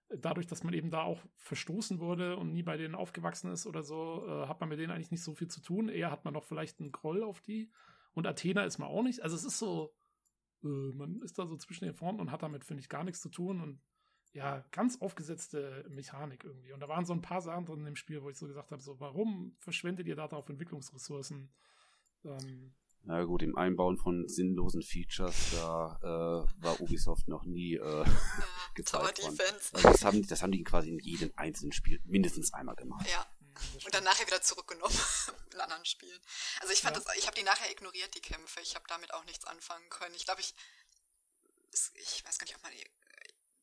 dadurch, 0.08 0.46
dass 0.46 0.64
man 0.64 0.74
eben 0.74 0.90
da 0.90 1.02
auch 1.02 1.20
verstoßen 1.36 2.00
wurde 2.00 2.36
und 2.36 2.52
nie 2.52 2.62
bei 2.62 2.76
denen 2.76 2.94
aufgewachsen 2.94 3.52
ist 3.52 3.66
oder 3.66 3.82
so, 3.82 4.24
äh, 4.26 4.46
hat 4.48 4.60
man 4.60 4.68
mit 4.68 4.78
denen 4.78 4.90
eigentlich 4.90 5.10
nicht 5.10 5.22
so 5.22 5.34
viel 5.34 5.48
zu 5.48 5.60
tun. 5.60 5.88
Eher 5.88 6.10
hat 6.10 6.24
man 6.24 6.34
noch 6.34 6.44
vielleicht 6.44 6.80
einen 6.80 6.92
Groll 6.92 7.22
auf 7.22 7.40
die. 7.40 7.70
Und 8.12 8.26
Athener 8.26 8.64
ist 8.64 8.78
man 8.78 8.88
auch 8.88 9.02
nicht. 9.02 9.22
Also 9.22 9.36
es 9.36 9.44
ist 9.44 9.58
so, 9.58 9.92
äh, 10.62 10.66
man 10.66 11.20
ist 11.22 11.38
da 11.38 11.46
so 11.46 11.56
zwischen 11.56 11.84
den 11.84 11.94
Fronten 11.94 12.20
und 12.20 12.30
hat 12.30 12.42
damit, 12.42 12.64
finde 12.64 12.82
ich, 12.82 12.88
gar 12.88 13.04
nichts 13.04 13.20
zu 13.20 13.28
tun 13.28 13.60
und 13.60 13.80
ja, 14.32 14.64
ganz 14.70 15.00
aufgesetzte 15.00 15.84
Mechanik 15.90 16.44
irgendwie. 16.44 16.72
Und 16.72 16.80
da 16.80 16.88
waren 16.88 17.04
so 17.04 17.12
ein 17.12 17.22
paar 17.22 17.42
Sachen 17.42 17.66
drin 17.66 17.86
im 17.86 17.96
Spiel, 17.96 18.22
wo 18.22 18.30
ich 18.30 18.38
so 18.38 18.46
gesagt 18.46 18.70
habe, 18.70 18.80
so, 18.80 19.00
warum 19.00 19.56
verschwendet 19.58 20.06
ihr 20.06 20.14
da 20.14 20.28
drauf 20.28 20.48
Entwicklungsressourcen? 20.48 21.50
Ähm, 22.24 22.72
na 23.02 23.24
gut, 23.24 23.42
im 23.42 23.56
Einbauen 23.56 23.96
von 23.96 24.28
sinnlosen 24.28 24.82
Features, 24.82 25.52
da 25.52 25.98
äh, 26.02 26.62
war 26.62 26.80
Ubisoft 26.80 27.28
noch 27.28 27.44
nie 27.44 27.74
äh, 27.74 28.04
gezeigt 28.74 29.22
worden. 29.22 29.38
Also 29.72 29.88
das, 29.88 30.04
haben, 30.04 30.26
das 30.26 30.42
haben 30.42 30.52
die 30.52 30.62
quasi 30.62 30.90
in 30.90 30.98
jedem 30.98 31.32
einzelnen 31.34 31.72
Spiel 31.72 32.00
mindestens 32.04 32.52
einmal 32.52 32.76
gemacht. 32.76 33.08
Ja. 33.10 33.26
Und 33.84 33.94
dann 33.94 34.04
nachher 34.04 34.26
wieder 34.26 34.42
zurückgenommen 34.42 34.98
in 35.52 35.60
anderen 35.60 35.84
Spielen. 35.84 36.20
Also 36.60 36.72
ich 36.72 36.80
fand 36.80 36.96
ja. 36.96 37.02
das, 37.02 37.16
ich 37.16 37.26
habe 37.26 37.34
die 37.34 37.42
nachher 37.42 37.70
ignoriert, 37.70 38.14
die 38.14 38.20
Kämpfe. 38.20 38.60
Ich 38.60 38.74
habe 38.74 38.84
damit 38.88 39.12
auch 39.14 39.24
nichts 39.24 39.44
anfangen 39.44 39.88
können. 39.90 40.14
Ich 40.14 40.24
glaube, 40.24 40.40
ich 40.40 40.54
ich 41.94 42.24
weiß 42.24 42.38
gar 42.38 42.46
nicht, 42.46 42.56
ob 42.56 42.62
man 42.62 42.72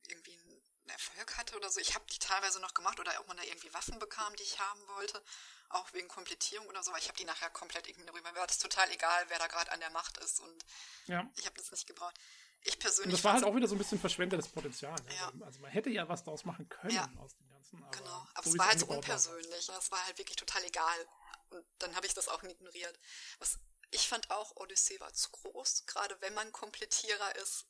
irgendwie 0.08 0.34
einen 0.34 0.90
Erfolg 0.90 1.38
hatte 1.38 1.56
oder 1.58 1.70
so. 1.70 1.80
Ich 1.80 1.96
habe 1.96 2.06
die 2.12 2.20
teilweise 2.20 2.60
noch 2.60 2.74
gemacht 2.74 3.00
oder 3.00 3.12
ob 3.20 3.28
man 3.28 3.38
da 3.38 3.44
irgendwie 3.44 3.74
Waffen 3.74 4.00
bekam, 4.00 4.36
die 4.36 4.44
ich 4.44 4.60
haben 4.60 4.88
wollte, 4.88 5.22
auch 5.70 5.92
wegen 5.94 6.08
Komplettierung 6.08 6.68
oder 6.68 6.84
so. 6.84 6.92
Aber 6.92 7.00
ich 7.00 7.08
habe 7.08 7.18
die 7.18 7.26
nachher 7.26 7.50
komplett 7.50 7.88
ignoriert. 7.88 8.24
Mir 8.24 8.36
war 8.36 8.48
das 8.48 8.60
total 8.60 8.90
egal, 8.92 9.26
wer 9.28 9.40
da 9.40 9.48
gerade 9.48 9.72
an 9.72 9.80
der 9.80 9.90
Macht 9.90 10.18
ist 10.18 10.40
und 10.40 10.66
ja. 11.08 11.30
ich 11.36 11.46
habe 11.46 11.58
das 11.58 11.72
nicht 11.72 11.88
gebraucht. 11.88 12.18
Ich 12.64 12.80
persönlich. 12.80 13.06
Und 13.06 13.14
das 13.14 13.24
war 13.24 13.34
halt 13.34 13.44
auch 13.44 13.56
wieder 13.56 13.68
so 13.68 13.76
ein 13.76 13.78
bisschen 13.78 14.00
verschwendetes 14.00 14.48
Potenzial. 14.50 14.96
Ne? 15.06 15.16
Ja. 15.16 15.32
Also, 15.46 15.60
man 15.60 15.72
hätte 15.72 15.90
ja 15.90 16.10
was 16.10 16.24
daraus 16.24 16.44
machen 16.44 16.68
können 16.68 17.18
aus 17.20 17.36
dem 17.36 17.47
Ganzen. 17.72 17.84
Aber 17.84 17.98
genau, 17.98 18.28
aber 18.34 18.44
so 18.44 18.50
es 18.52 18.58
war 18.58 18.68
halt 18.68 18.80
so 18.80 18.86
unpersönlich. 18.88 19.68
War. 19.68 19.78
Es 19.78 19.92
war 19.92 20.06
halt 20.06 20.18
wirklich 20.18 20.38
total 20.38 20.64
egal. 20.64 21.08
Und 21.50 21.66
dann 21.80 21.96
habe 21.96 22.06
ich 22.06 22.14
das 22.14 22.28
auch 22.28 22.44
ignoriert. 22.44 23.00
Was 23.40 23.60
ich 23.92 24.08
fand 24.08 24.30
auch, 24.32 24.56
Odyssey 24.58 25.00
war 25.00 25.14
zu 25.14 25.30
groß, 25.32 25.86
gerade 25.86 26.20
wenn 26.22 26.34
man 26.34 26.52
Komplettierer 26.52 27.36
ist 27.38 27.66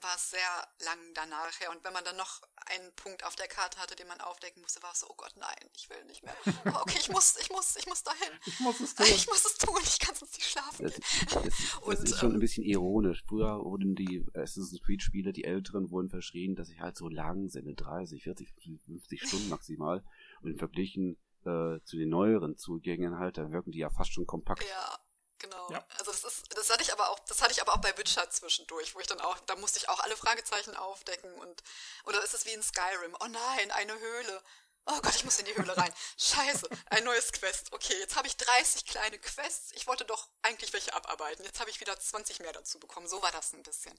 war 0.00 0.14
es 0.16 0.30
sehr 0.30 0.86
lang 0.86 0.98
danach 1.14 1.58
her. 1.60 1.70
Und 1.70 1.84
wenn 1.84 1.92
man 1.92 2.04
dann 2.04 2.16
noch 2.16 2.42
einen 2.66 2.92
Punkt 2.94 3.24
auf 3.24 3.34
der 3.36 3.48
Karte 3.48 3.78
hatte, 3.78 3.96
den 3.96 4.06
man 4.06 4.20
aufdecken 4.20 4.62
musste, 4.62 4.82
war 4.82 4.92
es 4.92 5.00
so, 5.00 5.06
oh 5.08 5.14
Gott, 5.16 5.32
nein, 5.36 5.68
ich 5.74 5.88
will 5.90 6.04
nicht 6.06 6.22
mehr. 6.22 6.34
Oh, 6.66 6.80
okay, 6.82 6.98
ich 7.00 7.08
muss, 7.08 7.36
ich 7.40 7.50
muss, 7.50 7.76
ich 7.76 7.86
muss 7.86 8.02
dahin. 8.02 8.32
Ich 8.46 8.60
muss 8.60 8.80
es 8.80 8.94
tun. 8.94 9.06
Ich 9.06 9.26
muss 9.26 9.44
es 9.44 9.58
tun, 9.58 9.80
ich 9.82 9.98
kann 9.98 10.14
sonst 10.14 10.36
nicht 10.36 10.48
schlafen. 10.48 10.84
Das, 10.84 10.94
das, 10.94 11.42
das 11.86 12.00
ist 12.00 12.18
schon 12.18 12.30
ein 12.30 12.34
ähm, 12.34 12.40
bisschen 12.40 12.64
ironisch. 12.64 13.24
Früher 13.26 13.64
wurden 13.64 13.94
die 13.94 14.24
Assassin's 14.34 14.80
Creed 14.84 15.02
Spiele, 15.02 15.32
die 15.32 15.44
älteren, 15.44 15.90
wurden 15.90 16.10
verschrien, 16.10 16.54
dass 16.54 16.68
sie 16.68 16.80
halt 16.80 16.96
so 16.96 17.08
lang 17.08 17.48
sind, 17.48 17.74
30, 17.76 18.22
40, 18.22 18.52
50 18.86 19.22
Stunden 19.22 19.48
maximal. 19.48 20.04
Und 20.42 20.58
verglichen 20.58 21.18
äh, 21.44 21.80
zu 21.84 21.96
den 21.96 22.08
neueren 22.08 22.56
Zugängen 22.56 23.18
halt, 23.18 23.38
da 23.38 23.50
wirken 23.50 23.72
die 23.72 23.78
ja 23.78 23.90
fast 23.90 24.12
schon 24.12 24.26
kompakt. 24.26 24.64
Ja. 24.68 24.98
Genau. 25.42 25.70
Ja. 25.72 25.84
Also 25.98 26.12
das 26.12 26.22
ist, 26.22 26.56
das 26.56 26.70
hatte 26.70 26.82
ich 26.82 26.92
aber 26.92 27.10
auch, 27.10 27.18
das 27.20 27.42
hatte 27.42 27.50
ich 27.50 27.60
aber 27.60 27.74
auch 27.74 27.80
bei 27.80 27.96
Witcher 27.98 28.30
zwischendurch, 28.30 28.94
wo 28.94 29.00
ich 29.00 29.08
dann 29.08 29.20
auch, 29.20 29.38
da 29.40 29.56
musste 29.56 29.78
ich 29.78 29.88
auch 29.88 29.98
alle 30.00 30.16
Fragezeichen 30.16 30.76
aufdecken 30.76 31.34
und 31.34 31.62
oder 32.04 32.22
ist 32.22 32.32
es 32.32 32.46
wie 32.46 32.52
in 32.52 32.62
Skyrim? 32.62 33.16
Oh 33.20 33.26
nein, 33.26 33.70
eine 33.72 33.98
Höhle. 33.98 34.42
Oh 34.86 35.00
Gott, 35.00 35.14
ich 35.14 35.24
muss 35.24 35.38
in 35.38 35.46
die 35.46 35.56
Höhle 35.56 35.76
rein. 35.76 35.92
Scheiße, 36.18 36.68
ein 36.90 37.04
neues 37.04 37.32
Quest. 37.32 37.72
Okay, 37.72 37.94
jetzt 37.98 38.16
habe 38.16 38.26
ich 38.26 38.36
30 38.36 38.84
kleine 38.84 39.18
Quests. 39.18 39.72
Ich 39.74 39.86
wollte 39.86 40.04
doch 40.04 40.28
eigentlich 40.42 40.72
welche 40.72 40.94
abarbeiten. 40.94 41.44
Jetzt 41.44 41.60
habe 41.60 41.70
ich 41.70 41.80
wieder 41.80 41.98
20 41.98 42.40
mehr 42.40 42.52
dazu 42.52 42.78
bekommen. 42.78 43.06
So 43.08 43.20
war 43.22 43.30
das 43.30 43.52
ein 43.52 43.62
bisschen. 43.62 43.92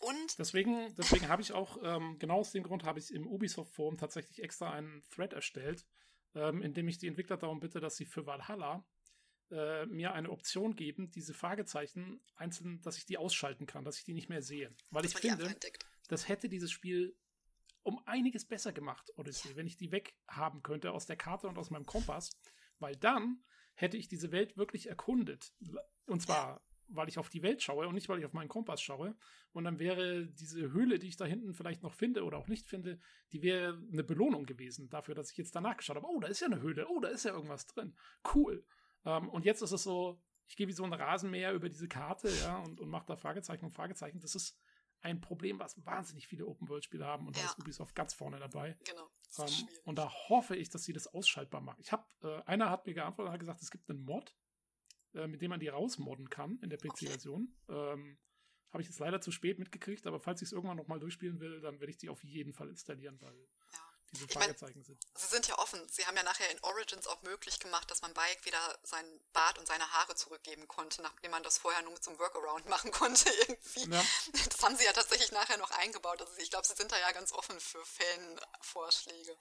Und 0.00 0.38
deswegen, 0.38 0.94
deswegen 0.96 1.28
habe 1.28 1.42
ich 1.42 1.52
auch 1.52 1.76
ähm, 1.82 2.18
genau 2.18 2.40
aus 2.40 2.52
dem 2.52 2.62
Grund 2.62 2.84
habe 2.84 2.98
ich 2.98 3.12
im 3.12 3.26
Ubisoft 3.26 3.72
Forum 3.72 3.98
tatsächlich 3.98 4.42
extra 4.42 4.70
einen 4.70 5.04
Thread 5.14 5.32
erstellt, 5.32 5.86
ähm, 6.34 6.62
in 6.62 6.74
dem 6.74 6.88
ich 6.88 6.98
die 6.98 7.08
Entwickler 7.08 7.36
darum 7.36 7.60
bitte, 7.60 7.80
dass 7.80 7.96
sie 7.96 8.06
für 8.06 8.26
Valhalla 8.26 8.84
äh, 9.50 9.86
mir 9.86 10.12
eine 10.12 10.30
Option 10.30 10.76
geben, 10.76 11.10
diese 11.10 11.34
Fragezeichen 11.34 12.20
einzeln, 12.36 12.80
dass 12.82 12.96
ich 12.96 13.06
die 13.06 13.18
ausschalten 13.18 13.66
kann, 13.66 13.84
dass 13.84 13.98
ich 13.98 14.04
die 14.04 14.14
nicht 14.14 14.28
mehr 14.28 14.42
sehe. 14.42 14.74
Weil 14.90 15.02
das 15.02 15.12
ich 15.12 15.18
finde, 15.18 15.54
das 16.08 16.28
hätte 16.28 16.48
dieses 16.48 16.70
Spiel 16.70 17.16
um 17.82 18.00
einiges 18.06 18.44
besser 18.44 18.72
gemacht, 18.72 19.10
Odyssey, 19.16 19.50
ja. 19.50 19.56
wenn 19.56 19.66
ich 19.66 19.76
die 19.76 19.90
weghaben 19.90 20.62
könnte 20.62 20.92
aus 20.92 21.06
der 21.06 21.16
Karte 21.16 21.48
und 21.48 21.58
aus 21.58 21.70
meinem 21.70 21.86
Kompass, 21.86 22.30
weil 22.78 22.96
dann 22.96 23.42
hätte 23.74 23.96
ich 23.96 24.08
diese 24.08 24.32
Welt 24.32 24.56
wirklich 24.56 24.88
erkundet. 24.88 25.52
Und 26.06 26.20
zwar, 26.20 26.56
ja. 26.56 26.60
weil 26.88 27.08
ich 27.08 27.18
auf 27.18 27.30
die 27.30 27.42
Welt 27.42 27.62
schaue 27.62 27.88
und 27.88 27.94
nicht, 27.94 28.08
weil 28.08 28.18
ich 28.18 28.26
auf 28.26 28.32
meinen 28.32 28.48
Kompass 28.48 28.82
schaue. 28.82 29.16
Und 29.52 29.64
dann 29.64 29.78
wäre 29.78 30.26
diese 30.26 30.72
Höhle, 30.72 30.98
die 30.98 31.08
ich 31.08 31.16
da 31.16 31.24
hinten 31.24 31.54
vielleicht 31.54 31.82
noch 31.82 31.94
finde 31.94 32.24
oder 32.24 32.38
auch 32.38 32.48
nicht 32.48 32.68
finde, 32.68 33.00
die 33.32 33.42
wäre 33.42 33.80
eine 33.90 34.04
Belohnung 34.04 34.44
gewesen 34.44 34.90
dafür, 34.90 35.14
dass 35.14 35.30
ich 35.30 35.38
jetzt 35.38 35.54
danach 35.54 35.76
geschaut 35.76 35.96
habe. 35.96 36.06
Oh, 36.06 36.20
da 36.20 36.28
ist 36.28 36.40
ja 36.40 36.48
eine 36.48 36.60
Höhle. 36.60 36.88
Oh, 36.88 37.00
da 37.00 37.08
ist 37.08 37.24
ja 37.24 37.32
irgendwas 37.32 37.66
drin. 37.66 37.96
Cool. 38.34 38.64
Ähm, 39.04 39.28
und 39.28 39.44
jetzt 39.44 39.62
ist 39.62 39.72
es 39.72 39.82
so, 39.82 40.20
ich 40.46 40.56
gehe 40.56 40.66
wie 40.66 40.72
so 40.72 40.84
ein 40.84 40.92
Rasenmäher 40.92 41.52
über 41.52 41.68
diese 41.68 41.88
Karte, 41.88 42.30
ja, 42.42 42.58
und, 42.58 42.80
und 42.80 42.88
mache 42.88 43.06
da 43.06 43.16
Fragezeichen 43.16 43.64
und 43.64 43.72
Fragezeichen. 43.72 44.20
Das 44.20 44.34
ist 44.34 44.58
ein 45.00 45.20
Problem, 45.20 45.58
was 45.58 45.84
wahnsinnig 45.84 46.26
viele 46.26 46.46
Open-World-Spiele 46.46 47.04
haben 47.04 47.26
und 47.26 47.36
ja. 47.36 47.42
da 47.42 47.50
ist 47.50 47.58
Ubisoft 47.58 47.94
ganz 47.94 48.14
vorne 48.14 48.38
dabei. 48.38 48.76
Genau. 48.84 49.08
Ähm, 49.38 49.68
und 49.84 49.98
da 49.98 50.10
hoffe 50.28 50.56
ich, 50.56 50.70
dass 50.70 50.84
sie 50.84 50.92
das 50.92 51.06
ausschaltbar 51.06 51.60
machen. 51.60 51.80
Ich 51.80 51.92
habe, 51.92 52.04
äh, 52.22 52.42
einer 52.46 52.70
hat 52.70 52.86
mir 52.86 52.94
geantwortet, 52.94 53.32
hat 53.32 53.40
gesagt, 53.40 53.62
es 53.62 53.70
gibt 53.70 53.88
einen 53.90 54.00
Mod, 54.00 54.34
äh, 55.14 55.26
mit 55.26 55.42
dem 55.42 55.50
man 55.50 55.60
die 55.60 55.68
rausmodden 55.68 56.30
kann 56.30 56.58
in 56.62 56.70
der 56.70 56.78
PC-Version. 56.78 57.54
Okay. 57.66 57.92
Ähm, 57.92 58.18
habe 58.70 58.82
ich 58.82 58.88
jetzt 58.88 58.98
leider 58.98 59.20
zu 59.20 59.30
spät 59.30 59.58
mitgekriegt, 59.58 60.06
aber 60.06 60.20
falls 60.20 60.42
ich 60.42 60.46
es 60.46 60.52
irgendwann 60.52 60.76
nochmal 60.76 60.98
durchspielen 60.98 61.40
will, 61.40 61.60
dann 61.60 61.80
werde 61.80 61.90
ich 61.90 61.96
die 61.96 62.10
auf 62.10 62.22
jeden 62.24 62.52
Fall 62.52 62.68
installieren, 62.68 63.18
weil 63.20 63.34
ja 63.72 63.97
diese 64.12 64.28
Fragezeichen 64.28 64.82
sind. 64.84 65.06
Sie 65.14 65.26
sind 65.26 65.46
ja 65.48 65.58
offen. 65.58 65.86
Sie 65.88 66.06
haben 66.06 66.16
ja 66.16 66.22
nachher 66.22 66.50
in 66.50 66.58
Origins 66.60 67.06
auch 67.06 67.20
möglich 67.22 67.60
gemacht, 67.60 67.90
dass 67.90 68.00
man 68.02 68.14
Bayek 68.14 68.44
wieder 68.44 68.78
seinen 68.82 69.20
Bart 69.32 69.58
und 69.58 69.66
seine 69.66 69.90
Haare 69.92 70.14
zurückgeben 70.14 70.66
konnte, 70.66 71.02
nachdem 71.02 71.30
man 71.30 71.42
das 71.42 71.58
vorher 71.58 71.82
nur 71.82 71.92
mit 71.92 72.02
so 72.02 72.10
einem 72.10 72.18
Workaround 72.18 72.66
machen 72.68 72.90
konnte 72.90 73.28
irgendwie. 73.30 73.90
Ja. 73.90 74.04
Das 74.48 74.62
haben 74.62 74.76
sie 74.76 74.84
ja 74.84 74.92
tatsächlich 74.92 75.32
nachher 75.32 75.58
noch 75.58 75.70
eingebaut. 75.72 76.20
Also 76.20 76.32
ich 76.38 76.50
glaube, 76.50 76.66
sie 76.66 76.74
sind 76.74 76.90
da 76.90 76.98
ja 76.98 77.12
ganz 77.12 77.32
offen 77.32 77.58
für 77.60 77.84
Fanvorschläge. 77.84 79.36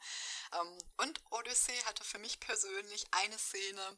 Ähm, 0.54 0.78
und 0.98 1.22
Odyssey 1.32 1.78
hatte 1.86 2.04
für 2.04 2.20
mich 2.20 2.40
persönlich 2.40 3.06
eine 3.12 3.38
Szene, 3.38 3.98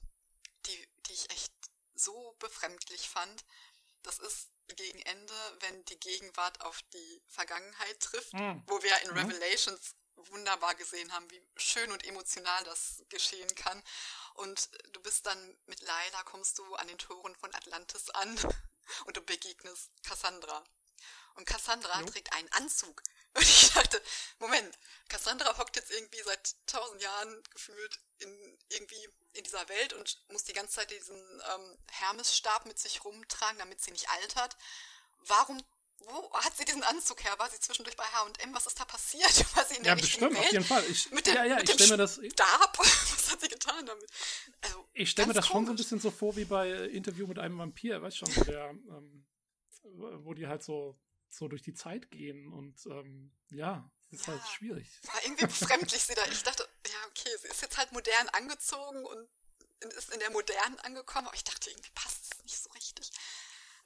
die, 0.65 0.89
die 1.07 1.13
ich 1.13 1.29
echt 1.31 1.53
so 1.95 2.35
befremdlich 2.39 3.09
fand. 3.09 3.43
Das 4.03 4.19
ist 4.19 4.49
gegen 4.75 5.01
Ende, 5.01 5.33
wenn 5.61 5.83
die 5.85 5.99
Gegenwart 5.99 6.61
auf 6.61 6.81
die 6.93 7.21
Vergangenheit 7.27 7.99
trifft, 7.99 8.33
mhm. 8.33 8.63
wo 8.67 8.81
wir 8.83 8.97
in 9.01 9.11
mhm. 9.11 9.17
Revelations 9.17 9.95
wunderbar 10.27 10.75
gesehen 10.75 11.11
haben, 11.13 11.29
wie 11.31 11.41
schön 11.57 11.91
und 11.91 12.05
emotional 12.05 12.63
das 12.65 13.03
geschehen 13.09 13.53
kann. 13.55 13.83
Und 14.35 14.69
du 14.93 15.01
bist 15.01 15.25
dann 15.25 15.57
mit 15.65 15.81
Laila, 15.81 16.23
kommst 16.23 16.57
du 16.59 16.75
an 16.75 16.87
den 16.87 16.97
Toren 16.97 17.35
von 17.35 17.53
Atlantis 17.55 18.09
an 18.11 18.37
und 19.05 19.17
du 19.17 19.21
begegnest 19.21 19.91
Cassandra. 20.03 20.63
Und 21.35 21.45
Cassandra 21.45 21.99
jo. 22.01 22.05
trägt 22.07 22.33
einen 22.33 22.51
Anzug. 22.53 23.01
Und 23.35 23.43
ich 23.43 23.69
dachte, 23.69 24.01
Moment, 24.39 24.77
Cassandra 25.07 25.55
hockt 25.57 25.75
jetzt 25.75 25.91
irgendwie 25.91 26.21
seit 26.23 26.55
tausend 26.65 26.99
Jahren 26.99 27.43
gefühlt 27.51 27.99
in 28.17 28.59
irgendwie 28.69 29.07
in 29.33 29.43
dieser 29.43 29.69
Welt 29.69 29.93
und 29.93 30.19
muss 30.29 30.43
die 30.43 30.53
ganze 30.53 30.75
Zeit 30.75 30.91
diesen 30.91 31.41
ähm, 31.53 31.77
Hermesstab 31.91 32.65
mit 32.65 32.79
sich 32.79 33.03
rumtragen, 33.03 33.59
damit 33.59 33.81
sie 33.81 33.91
nicht 33.91 34.09
altert. 34.09 34.57
Warum 35.19 35.63
wo 36.05 36.31
hat 36.33 36.55
sie 36.57 36.65
diesen 36.65 36.83
Anzug 36.83 37.23
her? 37.23 37.33
War 37.37 37.49
sie 37.49 37.59
zwischendurch 37.59 37.95
bei 37.95 38.03
H&M? 38.03 38.53
Was 38.53 38.67
ist 38.67 38.79
da 38.79 38.85
passiert? 38.85 39.55
War 39.55 39.65
sie 39.65 39.75
in 39.75 39.83
der 39.83 39.93
ja, 39.95 40.01
bestimmt, 40.01 40.33
Welt? 40.33 40.45
auf 40.45 40.51
jeden 40.51 40.65
Fall. 40.65 40.83
Ich, 40.89 41.11
mit 41.11 41.25
dem, 41.25 41.35
ja, 41.35 41.45
ja, 41.45 41.55
mit 41.57 41.69
ich 41.69 41.75
stelle 41.75 41.91
mir 41.91 41.97
das. 41.97 42.19
Stab? 42.31 42.77
Was 42.79 43.31
hat 43.31 43.41
sie 43.41 43.47
getan 43.47 43.85
damit? 43.85 44.09
Also, 44.61 44.87
ich 44.93 45.09
stelle 45.09 45.27
mir 45.27 45.33
das 45.33 45.47
komisch. 45.47 45.53
schon 45.53 45.65
so 45.65 45.71
ein 45.71 45.75
bisschen 45.75 45.99
so 45.99 46.11
vor 46.11 46.35
wie 46.35 46.45
bei 46.45 46.71
Interview 46.71 47.27
mit 47.27 47.39
einem 47.39 47.57
Vampir, 47.57 48.01
weißt 48.01 48.17
schon, 48.17 48.33
der, 48.45 48.69
ähm, 48.69 49.25
wo 49.83 50.33
die 50.33 50.47
halt 50.47 50.63
so, 50.63 50.99
so 51.29 51.47
durch 51.47 51.61
die 51.61 51.73
Zeit 51.73 52.09
gehen 52.11 52.51
und 52.51 52.85
ähm, 52.87 53.31
ja, 53.51 53.89
das 54.09 54.21
ist 54.21 54.27
ja, 54.27 54.33
halt 54.33 54.47
schwierig. 54.47 54.87
War 55.03 55.23
irgendwie 55.23 55.45
befremdlich 55.45 56.01
sie 56.01 56.15
da. 56.15 56.25
Ich 56.31 56.43
dachte, 56.43 56.67
ja, 56.87 56.97
okay, 57.09 57.29
sie 57.41 57.47
ist 57.47 57.61
jetzt 57.61 57.77
halt 57.77 57.91
modern 57.91 58.27
angezogen 58.29 59.05
und 59.05 59.27
ist 59.97 60.11
in 60.11 60.19
der 60.19 60.31
modernen 60.31 60.79
angekommen, 60.79 61.27
aber 61.27 61.35
ich 61.35 61.43
dachte, 61.43 61.69
irgendwie 61.69 61.91
passt 61.93 62.33
es. 62.33 62.38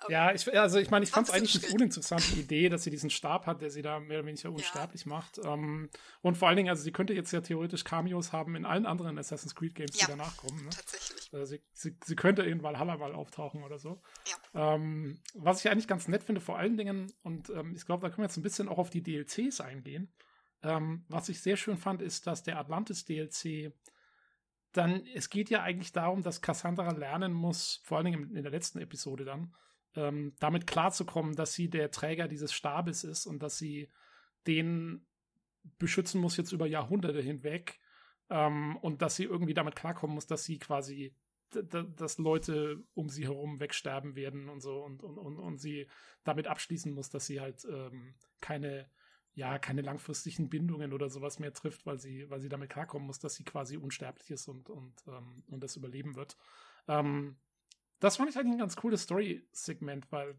Ja, 0.10 0.34
ich, 0.34 0.52
also 0.58 0.80
ich 0.80 0.90
meine, 0.90 1.04
ich 1.04 1.12
fand 1.12 1.28
es 1.28 1.34
eigentlich 1.34 1.64
eine 1.64 1.74
uninteressante 1.74 2.36
Idee, 2.36 2.70
dass 2.70 2.84
sie 2.84 2.90
diesen 2.90 3.10
Stab 3.10 3.46
hat, 3.46 3.62
der 3.62 3.70
sie 3.70 3.82
da 3.82 4.00
mehr 4.00 4.20
oder 4.20 4.28
weniger 4.28 4.50
unsterblich 4.50 5.06
ja. 5.06 5.10
macht. 5.10 5.40
Ähm, 5.44 5.90
und 6.22 6.38
vor 6.38 6.48
allen 6.48 6.58
Dingen, 6.58 6.70
also 6.70 6.84
sie 6.84 6.92
könnte 6.92 7.14
jetzt 7.14 7.32
ja 7.32 7.42
theoretisch 7.42 7.84
Cameos 7.84 8.32
haben 8.32 8.56
in 8.56 8.66
allen 8.66 8.86
anderen 8.86 9.18
Assassin's 9.18 9.56
Creed 9.56 9.76
Games, 9.76 10.00
ja, 10.00 10.06
die 10.06 10.12
danach 10.12 10.38
kommen. 10.38 10.64
Ne? 10.64 10.70
Tatsächlich. 10.70 11.30
Also 11.34 11.46
sie, 11.46 11.62
sie, 11.74 11.98
sie, 12.04 12.16
könnte 12.16 12.44
in 12.44 12.64
Valhalla 12.64 12.98
mal 12.98 13.14
auftauchen 13.14 13.64
oder 13.64 13.80
so. 13.80 14.02
Ja. 14.54 14.76
Ähm, 14.76 15.20
was 15.34 15.60
ich 15.60 15.72
eigentlich 15.72 15.88
ganz 15.88 16.08
nett 16.08 16.24
finde, 16.24 16.42
vor 16.42 16.58
allen 16.58 16.78
Dingen, 16.78 17.12
und 17.24 17.50
ähm, 17.50 17.74
ich 17.76 17.86
glaube, 17.86 18.02
da 18.02 18.10
können 18.10 18.24
wir 18.24 18.28
jetzt 18.28 18.38
ein 18.38 18.44
bisschen 18.44 18.70
auch 18.70 18.78
auf 18.78 18.90
die 18.90 19.04
DLCs 19.04 19.62
eingehen. 19.62 20.12
Was 21.10 21.28
ich 21.28 21.42
sehr 21.42 21.58
schön 21.58 21.76
fand, 21.76 22.02
ist, 22.02 22.26
dass 22.26 22.42
der 22.42 22.58
Atlantis 22.58 23.04
DLC 23.04 23.74
dann, 24.74 25.06
es 25.14 25.30
geht 25.30 25.50
ja 25.50 25.62
eigentlich 25.62 25.92
darum, 25.92 26.24
dass 26.24 26.42
Cassandra 26.42 26.92
lernen 26.92 27.32
muss, 27.32 27.82
vor 27.84 27.98
allen 27.98 28.06
Dingen 28.06 28.36
in 28.36 28.44
der 28.44 28.52
letzten 28.52 28.80
Episode 28.80 29.24
dann, 29.24 29.54
ähm, 29.96 30.34
damit 30.40 30.68
klarzukommen, 30.68 31.36
dass 31.36 31.54
sie 31.54 31.70
der 31.70 31.92
Träger 31.92 32.28
dieses 32.28 32.54
Stabes 32.54 33.04
ist 33.04 33.26
und 33.26 33.42
dass 33.42 33.58
sie 33.58 33.90
den 34.48 35.06
beschützen 35.78 36.20
muss 36.20 36.38
jetzt 36.38 36.52
über 36.52 36.68
Jahrhunderte 36.68 37.22
hinweg 37.22 37.80
ähm, 38.30 38.76
und 38.78 39.02
dass 39.02 39.16
sie 39.16 39.24
irgendwie 39.24 39.54
damit 39.54 39.76
klarkommen 39.76 40.16
muss, 40.16 40.28
dass 40.28 40.44
sie 40.44 40.60
quasi 40.60 41.16
dass 41.62 42.18
Leute 42.18 42.84
um 42.96 43.10
sie 43.10 43.26
herum 43.26 43.60
wegsterben 43.60 44.16
werden 44.16 44.50
und 44.50 44.62
so 44.62 44.84
und, 44.84 45.04
und, 45.04 45.20
und, 45.20 45.38
und 45.38 45.58
sie 45.60 45.88
damit 46.24 46.48
abschließen 46.48 46.92
muss, 46.92 47.10
dass 47.10 47.28
sie 47.28 47.42
halt 47.42 47.64
ähm, 47.70 48.16
keine, 48.42 48.90
ja, 49.34 49.60
keine 49.60 49.82
langfristigen 49.82 50.50
Bindungen 50.50 50.94
oder 50.94 51.10
sowas 51.10 51.38
mehr 51.38 51.54
trifft, 51.54 51.86
weil 51.86 52.00
sie, 52.00 52.30
weil 52.30 52.42
sie 52.42 52.50
damit 52.50 52.72
klarkommen 52.72 53.06
muss, 53.06 53.20
dass 53.20 53.36
sie 53.36 53.44
quasi 53.44 53.78
unsterblich 53.78 54.32
ist 54.32 54.48
und, 54.48 54.70
und, 54.70 54.96
ähm, 55.08 55.44
und 55.48 55.62
das 55.62 55.76
überleben 55.76 56.16
wird. 56.16 56.38
Ähm, 56.88 57.38
das 58.04 58.18
fand 58.18 58.30
ich 58.30 58.38
eigentlich 58.38 58.56
ein 58.56 58.60
ganz 58.60 58.76
cooles 58.76 59.04
Story-Segment, 59.04 60.12
weil 60.12 60.38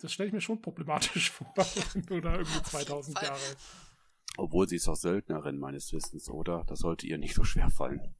das 0.00 0.12
stelle 0.12 0.26
ich 0.26 0.34
mir 0.34 0.42
schon 0.42 0.60
problematisch 0.60 1.30
vor, 1.32 1.50
wenn 1.94 2.02
du 2.02 2.20
da 2.20 2.36
irgendwie 2.36 2.62
2000 2.62 3.22
Jahre. 3.22 3.56
Obwohl 4.36 4.68
sie 4.68 4.76
ist 4.76 4.86
auch 4.86 4.96
Söldnerin 4.96 5.58
meines 5.58 5.94
Wissens, 5.94 6.28
oder? 6.28 6.64
Das 6.66 6.80
sollte 6.80 7.06
ihr 7.06 7.16
nicht 7.16 7.34
so 7.34 7.42
schwer 7.42 7.70
fallen. 7.70 8.14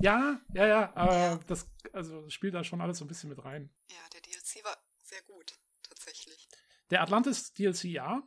Ja, 0.00 0.40
ja, 0.54 0.66
ja, 0.66 0.94
aber 0.94 1.40
das 1.48 1.68
also 1.92 2.28
spielt 2.28 2.54
da 2.54 2.62
schon 2.62 2.80
alles 2.80 2.98
so 2.98 3.04
ein 3.04 3.08
bisschen 3.08 3.30
mit 3.30 3.44
rein. 3.44 3.68
Ja, 3.90 3.96
der 4.12 4.20
DLC 4.20 4.64
war 4.64 4.76
sehr 5.02 5.22
gut, 5.22 5.54
tatsächlich. 5.82 6.48
Der 6.90 7.02
Atlantis 7.02 7.52
DLC 7.52 7.84
ja. 7.84 8.22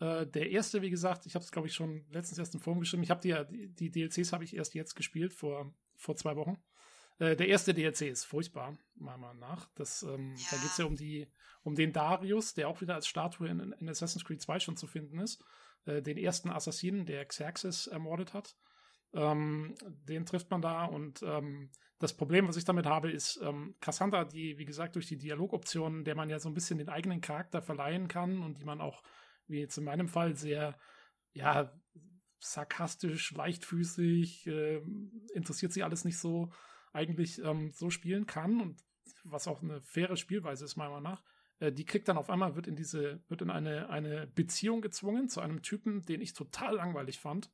Äh, 0.00 0.26
der 0.26 0.50
erste, 0.50 0.82
wie 0.82 0.90
gesagt, 0.90 1.24
ich 1.24 1.34
habe 1.34 1.44
es, 1.44 1.50
glaube 1.50 1.68
ich, 1.68 1.74
schon 1.74 2.04
letztens 2.10 2.38
erst 2.38 2.52
in 2.52 2.60
Form 2.60 2.80
geschrieben. 2.80 3.04
Ich 3.04 3.10
habe 3.10 3.22
die, 3.22 3.68
die, 3.70 3.90
die 3.90 3.90
DLCs 3.90 4.34
habe 4.34 4.44
ich 4.44 4.54
erst 4.54 4.74
jetzt 4.74 4.96
gespielt, 4.96 5.32
vor, 5.32 5.72
vor 5.96 6.16
zwei 6.16 6.36
Wochen. 6.36 6.62
Äh, 7.22 7.36
der 7.36 7.46
erste 7.46 7.72
DLC 7.72 8.02
ist 8.02 8.24
furchtbar, 8.24 8.76
meiner 8.96 9.18
Meinung 9.18 9.38
nach. 9.38 9.68
Das, 9.76 10.02
ähm, 10.02 10.34
ja. 10.36 10.46
Da 10.50 10.56
geht 10.56 10.70
es 10.70 10.78
ja 10.78 10.86
um, 10.86 10.96
die, 10.96 11.28
um 11.62 11.76
den 11.76 11.92
Darius, 11.92 12.54
der 12.54 12.68
auch 12.68 12.80
wieder 12.80 12.96
als 12.96 13.06
Statue 13.06 13.48
in, 13.48 13.60
in 13.78 13.88
Assassin's 13.88 14.24
Creed 14.24 14.42
2 14.42 14.58
schon 14.58 14.76
zu 14.76 14.88
finden 14.88 15.20
ist. 15.20 15.44
Äh, 15.84 16.02
den 16.02 16.18
ersten 16.18 16.50
Assassinen, 16.50 17.06
der 17.06 17.24
Xerxes 17.24 17.86
ermordet 17.86 18.34
hat. 18.34 18.56
Ähm, 19.14 19.76
den 20.08 20.26
trifft 20.26 20.50
man 20.50 20.62
da 20.62 20.86
und 20.86 21.22
ähm, 21.22 21.70
das 21.98 22.16
Problem, 22.16 22.48
was 22.48 22.56
ich 22.56 22.64
damit 22.64 22.86
habe, 22.86 23.12
ist 23.12 23.38
ähm, 23.40 23.76
Cassandra, 23.80 24.24
die, 24.24 24.58
wie 24.58 24.64
gesagt, 24.64 24.96
durch 24.96 25.06
die 25.06 25.18
Dialogoptionen, 25.18 26.02
der 26.02 26.16
man 26.16 26.28
ja 26.28 26.40
so 26.40 26.48
ein 26.48 26.54
bisschen 26.54 26.78
den 26.78 26.88
eigenen 26.88 27.20
Charakter 27.20 27.62
verleihen 27.62 28.08
kann 28.08 28.42
und 28.42 28.58
die 28.58 28.64
man 28.64 28.80
auch, 28.80 29.02
wie 29.46 29.60
jetzt 29.60 29.78
in 29.78 29.84
meinem 29.84 30.08
Fall, 30.08 30.34
sehr, 30.34 30.76
ja, 31.34 31.72
sarkastisch, 32.40 33.30
leichtfüßig, 33.32 34.46
äh, 34.48 34.80
interessiert 35.34 35.72
sie 35.72 35.84
alles 35.84 36.04
nicht 36.04 36.18
so, 36.18 36.50
eigentlich 36.92 37.42
ähm, 37.42 37.72
so 37.72 37.90
spielen 37.90 38.26
kann 38.26 38.60
und 38.60 38.82
was 39.24 39.48
auch 39.48 39.62
eine 39.62 39.80
faire 39.82 40.16
Spielweise 40.16 40.64
ist, 40.64 40.76
meiner 40.76 40.90
Meinung 40.90 41.12
nach. 41.12 41.22
Äh, 41.58 41.72
die 41.72 41.84
kriegt 41.84 42.08
dann 42.08 42.18
auf 42.18 42.30
einmal, 42.30 42.56
wird 42.56 42.66
in 42.66 42.76
diese, 42.76 43.22
wird 43.28 43.42
in 43.42 43.50
eine, 43.50 43.88
eine 43.88 44.26
Beziehung 44.26 44.80
gezwungen 44.80 45.28
zu 45.28 45.40
einem 45.40 45.62
Typen, 45.62 46.02
den 46.02 46.20
ich 46.20 46.34
total 46.34 46.76
langweilig 46.76 47.18
fand. 47.20 47.50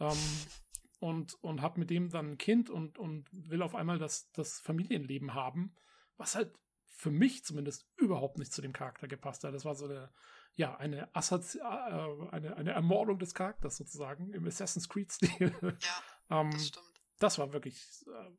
Ähm, 0.00 0.16
und, 1.00 1.34
und 1.42 1.62
hat 1.62 1.78
mit 1.78 1.90
dem 1.90 2.10
dann 2.10 2.32
ein 2.32 2.38
Kind 2.38 2.70
und, 2.70 2.98
und 2.98 3.28
will 3.32 3.62
auf 3.62 3.74
einmal 3.74 3.98
das, 3.98 4.30
das 4.32 4.60
Familienleben 4.60 5.34
haben, 5.34 5.74
was 6.16 6.34
halt 6.34 6.58
für 6.88 7.12
mich 7.12 7.44
zumindest 7.44 7.86
überhaupt 7.96 8.38
nicht 8.38 8.52
zu 8.52 8.60
dem 8.60 8.72
Charakter 8.72 9.06
gepasst 9.06 9.44
hat. 9.44 9.54
Das 9.54 9.64
war 9.64 9.76
so 9.76 9.84
eine, 9.84 10.10
ja, 10.54 10.76
eine, 10.76 11.14
Assozi 11.14 11.58
äh, 11.58 11.62
eine, 11.62 12.56
eine 12.56 12.72
Ermordung 12.72 13.20
des 13.20 13.34
Charakters 13.34 13.76
sozusagen 13.76 14.32
im 14.32 14.44
Assassin's 14.44 14.88
Creed-Stil. 14.88 15.54
Ja, 15.62 16.02
ähm, 16.40 16.50
das 16.50 16.66
stimmt. 16.66 16.86
Das 17.20 17.38
war 17.38 17.52
wirklich 17.52 18.04
äh, 18.08 18.30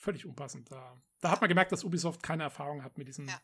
völlig 0.00 0.26
unpassend. 0.26 0.70
Da, 0.70 1.00
da 1.20 1.30
hat 1.30 1.40
man 1.40 1.48
gemerkt, 1.48 1.72
dass 1.72 1.84
Ubisoft 1.84 2.22
keine 2.22 2.44
Erfahrung 2.44 2.82
hat 2.82 2.98
mit 2.98 3.06
diesem, 3.06 3.28
ja. 3.28 3.40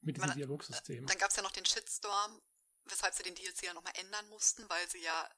mit 0.00 0.16
diesem 0.16 0.28
man, 0.28 0.36
Dialogsystem. 0.36 1.06
Dann 1.06 1.18
gab 1.18 1.30
es 1.30 1.36
ja 1.36 1.42
noch 1.42 1.52
den 1.52 1.64
Shitstorm, 1.64 2.40
weshalb 2.86 3.14
sie 3.14 3.22
den 3.22 3.34
DLC 3.34 3.64
ja 3.64 3.74
nochmal 3.74 3.92
ändern 3.96 4.28
mussten, 4.28 4.68
weil 4.68 4.88
sie 4.88 5.02
ja 5.02 5.28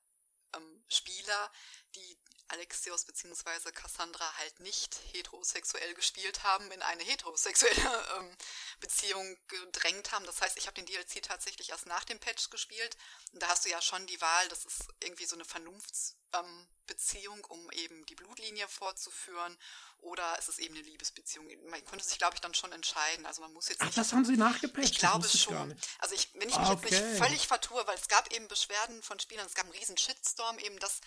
ähm, 0.57 0.85
Spieler, 0.89 1.51
die 1.95 2.19
Alexios 2.53 3.05
bzw. 3.05 3.73
Cassandra 3.73 4.31
halt 4.39 4.61
nicht 4.61 5.01
heterosexuell 5.13 5.95
gespielt 5.95 6.43
haben, 6.45 6.71
in 6.71 6.83
eine 6.83 7.03
heterosexuelle 7.03 7.77
ähm, 8.19 8.37
Beziehung 8.81 9.37
gedrängt 9.49 10.13
haben. 10.13 10.27
Das 10.27 10.41
heißt, 10.41 10.57
ich 10.59 10.67
habe 10.67 10.75
den 10.75 10.87
DLC 10.87 11.23
tatsächlich 11.23 11.71
erst 11.71 11.87
nach 11.87 12.05
dem 12.05 12.21
Patch 12.21 12.51
gespielt. 12.51 12.97
Und 13.33 13.43
da 13.43 13.49
hast 13.49 13.65
du 13.65 13.71
ja 13.71 13.81
schon 13.81 14.07
die 14.07 14.21
Wahl, 14.21 14.49
das 14.49 14.65
ist 14.65 14.85
irgendwie 15.01 15.27
so 15.27 15.35
eine 15.37 15.45
Vernunftsbeziehung, 15.45 17.39
ähm, 17.39 17.45
um 17.49 17.71
eben 17.73 18.07
die 18.07 18.15
Blutlinie 18.15 18.69
fortzuführen 18.69 19.59
oder 20.03 20.37
ist 20.39 20.49
es 20.49 20.59
eben 20.59 20.75
eine 20.75 20.83
Liebesbeziehung? 20.83 21.47
Man 21.71 21.85
konnte 21.85 22.05
sich, 22.05 22.19
glaube 22.19 22.35
ich, 22.35 22.41
dann 22.41 22.55
schon 22.55 22.73
entscheiden. 22.73 23.25
Also 23.25 23.41
man 23.41 23.53
muss 23.53 23.69
jetzt 23.69 23.81
Ach, 23.81 23.87
nicht, 23.87 23.97
das 23.97 24.13
haben 24.13 24.25
sie 24.25 24.37
nachgepatcht? 24.37 24.91
Ich 24.91 24.99
glaube 24.99 25.29
schon. 25.29 25.77
Also 26.01 26.17
ich, 26.17 26.29
wenn 26.35 26.49
ich 26.49 26.59
mich 26.59 26.69
okay. 26.69 26.89
jetzt 26.91 27.05
nicht 27.05 27.19
völlig 27.23 27.47
vertue, 27.47 27.87
weil 27.87 27.97
es 27.97 28.09
gab 28.09 28.33
eben 28.33 28.49
Beschwerden 28.49 29.01
von 29.03 29.21
Spielern, 29.21 29.47
es 29.47 29.55
gab 29.55 29.65
einen 29.65 29.75
riesen 29.75 29.97
Shitstorm 29.97 30.59
eben, 30.59 30.77
dass 30.81 31.01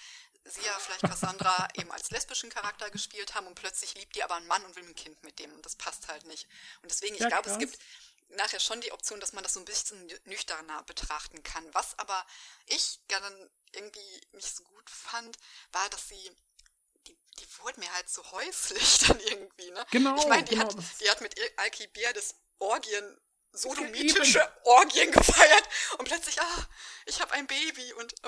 sie 0.46 0.62
ja 0.62 0.72
vielleicht 0.80 1.02
Cassandra 1.02 1.35
eben 1.76 1.92
als 1.92 2.10
lesbischen 2.12 2.50
Charakter 2.50 2.90
gespielt 2.90 3.36
haben 3.36 3.48
und 3.48 3.56
plötzlich 3.56 3.96
liebt 3.96 4.16
die 4.16 4.24
aber 4.24 4.36
einen 4.36 4.48
Mann 4.48 4.64
und 4.66 4.76
will 4.76 4.84
ein 4.84 4.96
Kind 4.96 5.22
mit 5.24 5.40
dem 5.40 5.54
und 5.54 5.66
das 5.66 5.76
passt 5.76 6.08
halt 6.08 6.26
nicht. 6.26 6.48
Und 6.82 6.92
deswegen, 6.92 7.16
ich 7.16 7.22
ja, 7.22 7.28
glaube, 7.30 7.50
es 7.50 7.58
gibt 7.58 7.78
nachher 8.30 8.60
schon 8.60 8.82
die 8.82 8.92
Option, 8.92 9.20
dass 9.20 9.34
man 9.34 9.44
das 9.44 9.54
so 9.54 9.60
ein 9.60 9.66
bisschen 9.66 10.12
nüchterner 10.26 10.84
betrachten 10.84 11.44
kann. 11.44 11.74
Was 11.74 11.98
aber 12.00 12.26
ich 12.66 13.00
dann 13.08 13.50
irgendwie 13.72 14.22
nicht 14.34 14.56
so 14.56 14.64
gut 14.64 14.90
fand, 14.90 15.38
war, 15.72 15.90
dass 15.90 16.08
sie 16.10 16.32
die, 17.08 17.18
die 17.40 17.48
wurde 17.60 17.80
mir 17.80 17.94
halt 17.94 18.10
so 18.10 18.24
häuslich 18.32 19.00
dann 19.08 19.20
irgendwie, 19.20 19.72
ne? 19.72 19.86
Genau. 19.92 20.18
Ich 20.18 20.28
meine, 20.28 20.44
die, 20.44 20.56
genau. 20.56 20.68
hat, 20.68 20.84
die 21.00 21.10
hat 21.10 21.22
mit 21.22 21.36
Alkibiades 21.58 22.36
Orgien 22.60 23.22
sodomitische 23.56 24.42
Orgien 24.64 25.12
gefeiert 25.12 25.64
und 25.98 26.08
plötzlich, 26.08 26.40
ah, 26.42 26.68
ich 27.06 27.22
habe 27.22 27.34
ein 27.34 27.46
Baby 27.48 27.94
und 28.00 28.14
äh, 28.14 28.28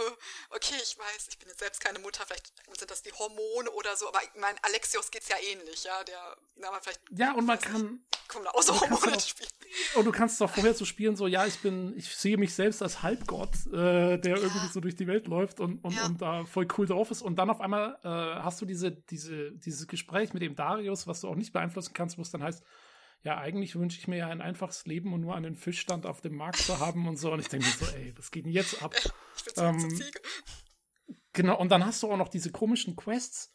okay, 0.51 0.75
ich 0.81 0.97
weiß, 0.97 1.27
ich 1.29 1.39
bin 1.39 1.49
jetzt 1.49 1.59
selbst 1.59 1.81
keine 1.81 1.99
Mutter, 1.99 2.25
vielleicht 2.25 2.51
sind 2.77 2.91
das 2.91 3.01
die 3.01 3.11
Hormone 3.11 3.71
oder 3.71 3.95
so, 3.95 4.07
aber 4.07 4.21
ich 4.23 4.39
meine, 4.39 4.57
Alexios 4.63 5.09
geht's 5.11 5.29
ja 5.29 5.37
ähnlich, 5.51 5.83
ja, 5.83 6.03
der, 6.03 6.37
na, 6.57 6.71
man 6.71 6.81
vielleicht. 6.81 7.01
Ja, 7.11 7.33
und 7.33 7.45
man 7.45 7.59
kann. 7.59 8.01
Kommen 8.27 8.43
da 8.43 8.51
auch 8.51 8.61
so 8.61 8.79
Hormone 8.79 9.13
ins 9.13 9.29
Spiel. 9.29 9.47
Und 9.95 10.05
du 10.05 10.11
kannst 10.11 10.41
doch 10.41 10.49
vorher 10.49 10.73
so 10.73 10.83
spielen, 10.83 11.15
so, 11.15 11.27
ja, 11.27 11.45
ich 11.45 11.59
bin, 11.59 11.97
ich 11.97 12.13
sehe 12.13 12.37
mich 12.37 12.53
selbst 12.53 12.81
als 12.81 13.01
Halbgott, 13.01 13.55
äh, 13.67 14.17
der 14.17 14.35
ja. 14.35 14.37
irgendwie 14.37 14.67
so 14.67 14.81
durch 14.81 14.95
die 14.95 15.07
Welt 15.07 15.27
läuft 15.27 15.59
und, 15.61 15.83
und, 15.83 15.93
ja. 15.93 16.05
und 16.05 16.21
da 16.21 16.45
voll 16.45 16.67
cool 16.77 16.85
drauf 16.85 17.09
ist 17.09 17.21
und 17.21 17.37
dann 17.37 17.49
auf 17.49 17.61
einmal 17.61 17.97
äh, 18.03 18.07
hast 18.43 18.61
du 18.61 18.65
diese, 18.65 18.91
diese, 18.91 19.53
dieses 19.53 19.87
Gespräch 19.87 20.33
mit 20.33 20.41
dem 20.41 20.55
Darius, 20.55 21.07
was 21.07 21.21
du 21.21 21.29
auch 21.29 21.35
nicht 21.35 21.53
beeinflussen 21.53 21.93
kannst, 21.93 22.17
wo 22.17 22.21
es 22.21 22.31
dann 22.31 22.43
heißt, 22.43 22.61
ja, 23.23 23.37
eigentlich 23.37 23.75
wünsche 23.75 23.99
ich 23.99 24.07
mir 24.07 24.17
ja 24.17 24.29
ein 24.29 24.41
einfaches 24.41 24.85
Leben 24.85 25.13
und 25.13 25.21
nur 25.21 25.35
einen 25.35 25.55
Fischstand 25.55 26.05
auf 26.05 26.21
dem 26.21 26.35
Markt 26.35 26.59
zu 26.59 26.79
haben 26.79 27.07
und 27.07 27.17
so. 27.17 27.31
Und 27.31 27.39
ich 27.39 27.49
denke 27.49 27.65
mir 27.65 27.73
so, 27.73 27.85
ey, 27.95 28.13
was 28.17 28.31
geht 28.31 28.45
denn 28.45 28.51
jetzt 28.51 28.81
ab? 28.81 28.95
Ähm, 29.55 30.01
genau, 31.31 31.57
und 31.57 31.69
dann 31.69 31.85
hast 31.85 32.03
du 32.03 32.11
auch 32.11 32.17
noch 32.17 32.27
diese 32.27 32.51
komischen 32.51 32.95
Quests, 32.95 33.53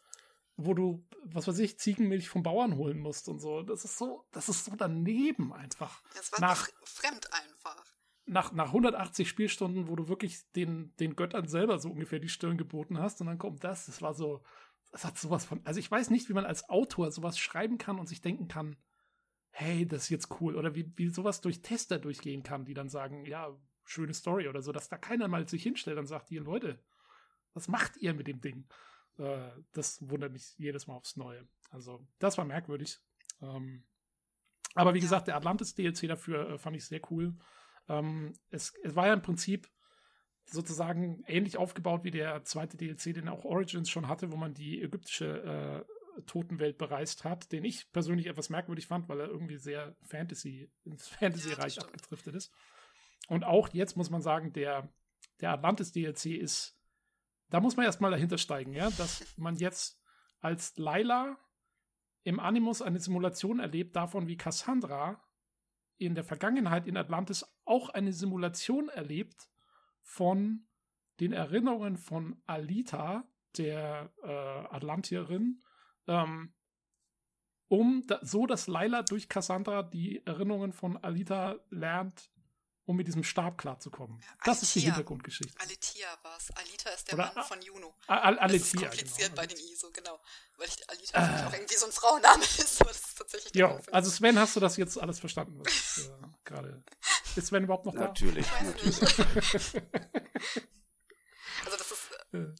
wo 0.57 0.75
du, 0.75 1.07
was 1.25 1.47
weiß 1.47 1.59
ich, 1.59 1.79
Ziegenmilch 1.79 2.29
vom 2.29 2.43
Bauern 2.43 2.77
holen 2.77 2.99
musst 2.99 3.29
und 3.29 3.41
so. 3.41 3.63
Das 3.63 3.85
ist 3.85 3.99
so, 3.99 4.25
das 4.33 4.49
ist 4.49 4.65
so 4.65 4.73
daneben 4.77 5.53
einfach. 5.53 6.03
Das 6.15 6.33
war 6.33 6.41
nach, 6.41 6.69
fremd 6.85 7.29
einfach. 7.33 7.85
Nach, 8.25 8.53
nach 8.53 8.69
180 8.69 9.29
Spielstunden, 9.29 9.89
wo 9.89 9.97
du 9.97 10.09
wirklich 10.09 10.51
den, 10.53 10.95
den 10.97 11.15
Göttern 11.15 11.47
selber 11.47 11.79
so 11.79 11.91
ungefähr 11.91 12.21
die 12.21 12.29
Stirn 12.29 12.57
geboten 12.57 12.99
hast 12.99 13.21
und 13.21 13.27
dann 13.27 13.39
kommt 13.39 13.63
das. 13.65 13.87
Das 13.87 14.01
war 14.01 14.15
so, 14.15 14.43
das 14.93 15.05
hat 15.05 15.19
sowas 15.19 15.45
von, 15.45 15.61
also 15.65 15.79
ich 15.79 15.91
weiß 15.91 16.11
nicht, 16.11 16.29
wie 16.29 16.35
man 16.35 16.47
als 16.47 16.69
Autor 16.69 17.11
sowas 17.11 17.39
schreiben 17.39 17.77
kann 17.79 17.99
und 17.99 18.07
sich 18.07 18.23
denken 18.23 18.49
kann, 18.49 18.77
hey, 19.53 19.87
das 19.87 20.05
ist 20.05 20.09
jetzt 20.09 20.41
cool. 20.41 20.57
Oder 20.57 20.75
wie, 20.75 20.93
wie 20.97 21.09
sowas 21.09 21.41
durch 21.41 21.63
Tester 21.63 21.99
durchgehen 21.99 22.43
kann, 22.43 22.65
die 22.65 22.75
dann 22.75 22.89
sagen, 22.89 23.25
ja, 23.27 23.57
schöne 23.85 24.15
Story 24.15 24.49
oder 24.49 24.63
so, 24.63 24.73
dass 24.73 24.89
da 24.89 24.97
keiner 24.97 25.29
mal 25.29 25.49
sich 25.49 25.63
hinstellt 25.63 25.99
und 25.99 26.07
sagt, 26.07 26.31
ihr 26.31 26.43
Leute, 26.43 26.83
was 27.53 27.69
macht 27.69 27.97
ihr 27.99 28.15
mit 28.15 28.27
dem 28.27 28.41
Ding? 28.41 28.67
Äh, 29.19 29.51
das 29.73 30.09
wundert 30.09 30.33
mich 30.33 30.55
jedes 30.57 30.87
Mal 30.87 30.95
aufs 30.95 31.17
Neue. 31.17 31.47
Also, 31.71 32.07
das 32.19 32.39
war 32.39 32.45
merkwürdig. 32.45 32.99
Ähm, 33.41 33.85
aber 34.75 34.95
wie 34.95 35.01
gesagt, 35.01 35.29
der 35.29 35.37
Atlantis-DLC 35.37 36.09
dafür 36.09 36.51
äh, 36.51 36.59
fand 36.59 36.77
ich 36.77 36.87
sehr 36.87 37.01
cool. 37.11 37.37
Ähm, 37.89 38.33
es, 38.51 38.73
es 38.83 38.97
war 38.97 39.07
ja 39.07 39.13
im 39.13 39.23
Prinzip 39.23 39.69
sozusagen 40.45 41.23
ähnlich 41.27 41.57
aufgebaut 41.57 42.05
wie 42.05 42.11
der 42.11 42.43
zweite 42.45 42.77
DLC, 42.77 43.15
den 43.15 43.29
auch 43.29 43.45
Origins 43.45 43.91
schon 43.91 44.09
hatte, 44.09 44.33
wo 44.33 44.37
man 44.37 44.55
die 44.55 44.83
ägyptische 44.83 45.85
äh, 45.87 45.93
Totenwelt 46.27 46.79
bereist 46.79 47.25
hat, 47.25 47.53
den 47.53 47.65
ich 47.65 47.91
persönlich 47.93 48.27
etwas 48.27 48.51
merkwürdig 48.51 48.87
fand, 48.87 49.09
weil 49.09 49.21
er 49.21 49.29
irgendwie 49.29 49.57
sehr 49.57 49.97
Fantasy, 50.03 50.71
ins 50.85 51.09
Fantasy-Reich 51.09 51.77
ja, 51.77 51.83
abgedriftet 51.83 52.35
ist. 52.35 52.53
Und 53.29 53.45
auch 53.45 53.69
jetzt 53.73 53.97
muss 53.97 54.11
man 54.11 54.23
sagen, 54.23 54.53
der, 54.53 54.93
der 55.41 55.53
Atlantis-DLC 55.53 56.27
ist, 56.27 56.79
da 57.51 57.61
muss 57.61 57.77
man 57.77 57.87
erstmal 57.87 58.11
dahinter 58.11 58.39
steigen, 58.39 58.73
ja, 58.73 58.91
dass 58.91 59.25
man 59.37 59.57
jetzt 59.57 60.01
als 60.41 60.77
Laila 60.77 61.39
im 62.25 62.41
Animus 62.41 62.83
eine 62.83 62.99
Simulation 62.99 63.61
erlebt 63.61 63.97
davon, 63.97 64.29
wie 64.29 64.37
Cassandra 64.37 65.23
in 65.99 66.15
der 66.15 66.25
Vergangenheit 66.25 66.87
in 66.87 66.97
Atlantis 66.97 67.45
auch 67.65 67.89
eine 67.91 68.13
Simulation 68.13 68.89
erlebt 68.89 69.49
von 70.03 70.67
den 71.21 71.33
Erinnerungen 71.33 71.97
von 71.97 72.43
Alita, 72.47 73.25
der 73.57 74.13
äh, 74.23 74.75
Atlantierin, 74.75 75.63
ähm, 76.07 76.55
um 77.69 78.07
da, 78.07 78.19
so, 78.23 78.47
dass 78.47 78.67
Laila 78.67 79.03
durch 79.03 79.29
Cassandra 79.29 79.83
die 79.83 80.25
Erinnerungen 80.27 80.75
von 80.75 80.99
Alita 80.99 81.57
lernt, 81.71 82.31
um 82.85 82.97
mit 82.97 83.07
diesem 83.07 83.25
Stab 83.25 83.57
klarzukommen. 83.57 84.21
Ja, 84.21 84.27
das 84.45 84.59
Alitia. 84.59 84.63
ist 84.63 84.75
die 84.75 84.81
Hintergrundgeschichte. 84.81 85.59
Alitia 85.59 86.07
war 86.23 86.37
es. 86.37 86.51
Alita 86.51 86.91
ist 86.91 87.09
der 87.09 87.15
Oder, 87.15 87.33
Mann 87.35 87.45
von 87.45 87.63
Juno. 87.63 87.95
Al 88.09 88.39
Alitia, 88.39 88.59
das 88.59 88.63
ist 88.63 88.77
kompliziert 88.79 89.31
genau. 89.31 89.41
bei 89.41 89.47
dem 89.47 89.59
ISO, 89.59 89.91
genau. 89.91 90.21
Weil 90.59 90.69
ich 90.69 90.91
Alita 90.91 91.19
äh. 91.19 91.47
auch 91.47 91.53
irgendwie 91.55 91.77
so 91.77 91.87
ein 91.87 91.93
Frauenname 91.93 92.43
ist, 92.59 92.81
aber 92.81 92.91
das 92.91 93.01
ist 93.01 93.17
tatsächlich 93.19 93.55
Ja, 93.55 93.81
also 93.91 94.11
Sven, 94.11 94.39
hast 94.39 94.57
du 94.57 94.61
das 94.61 94.77
jetzt 94.77 95.01
alles 95.01 95.19
verstanden, 95.21 95.59
was 95.65 96.09
äh, 96.09 96.11
gerade. 96.45 96.85
Ist 97.37 97.47
Sven 97.47 97.65
überhaupt 97.65 97.87
noch 97.87 97.95
da? 97.95 98.01
Natürlich, 98.01 98.47
natürlich. 98.61 99.01
also 101.65 101.79
das 101.79 101.91
ist 101.91 102.11
äh. 102.35 102.55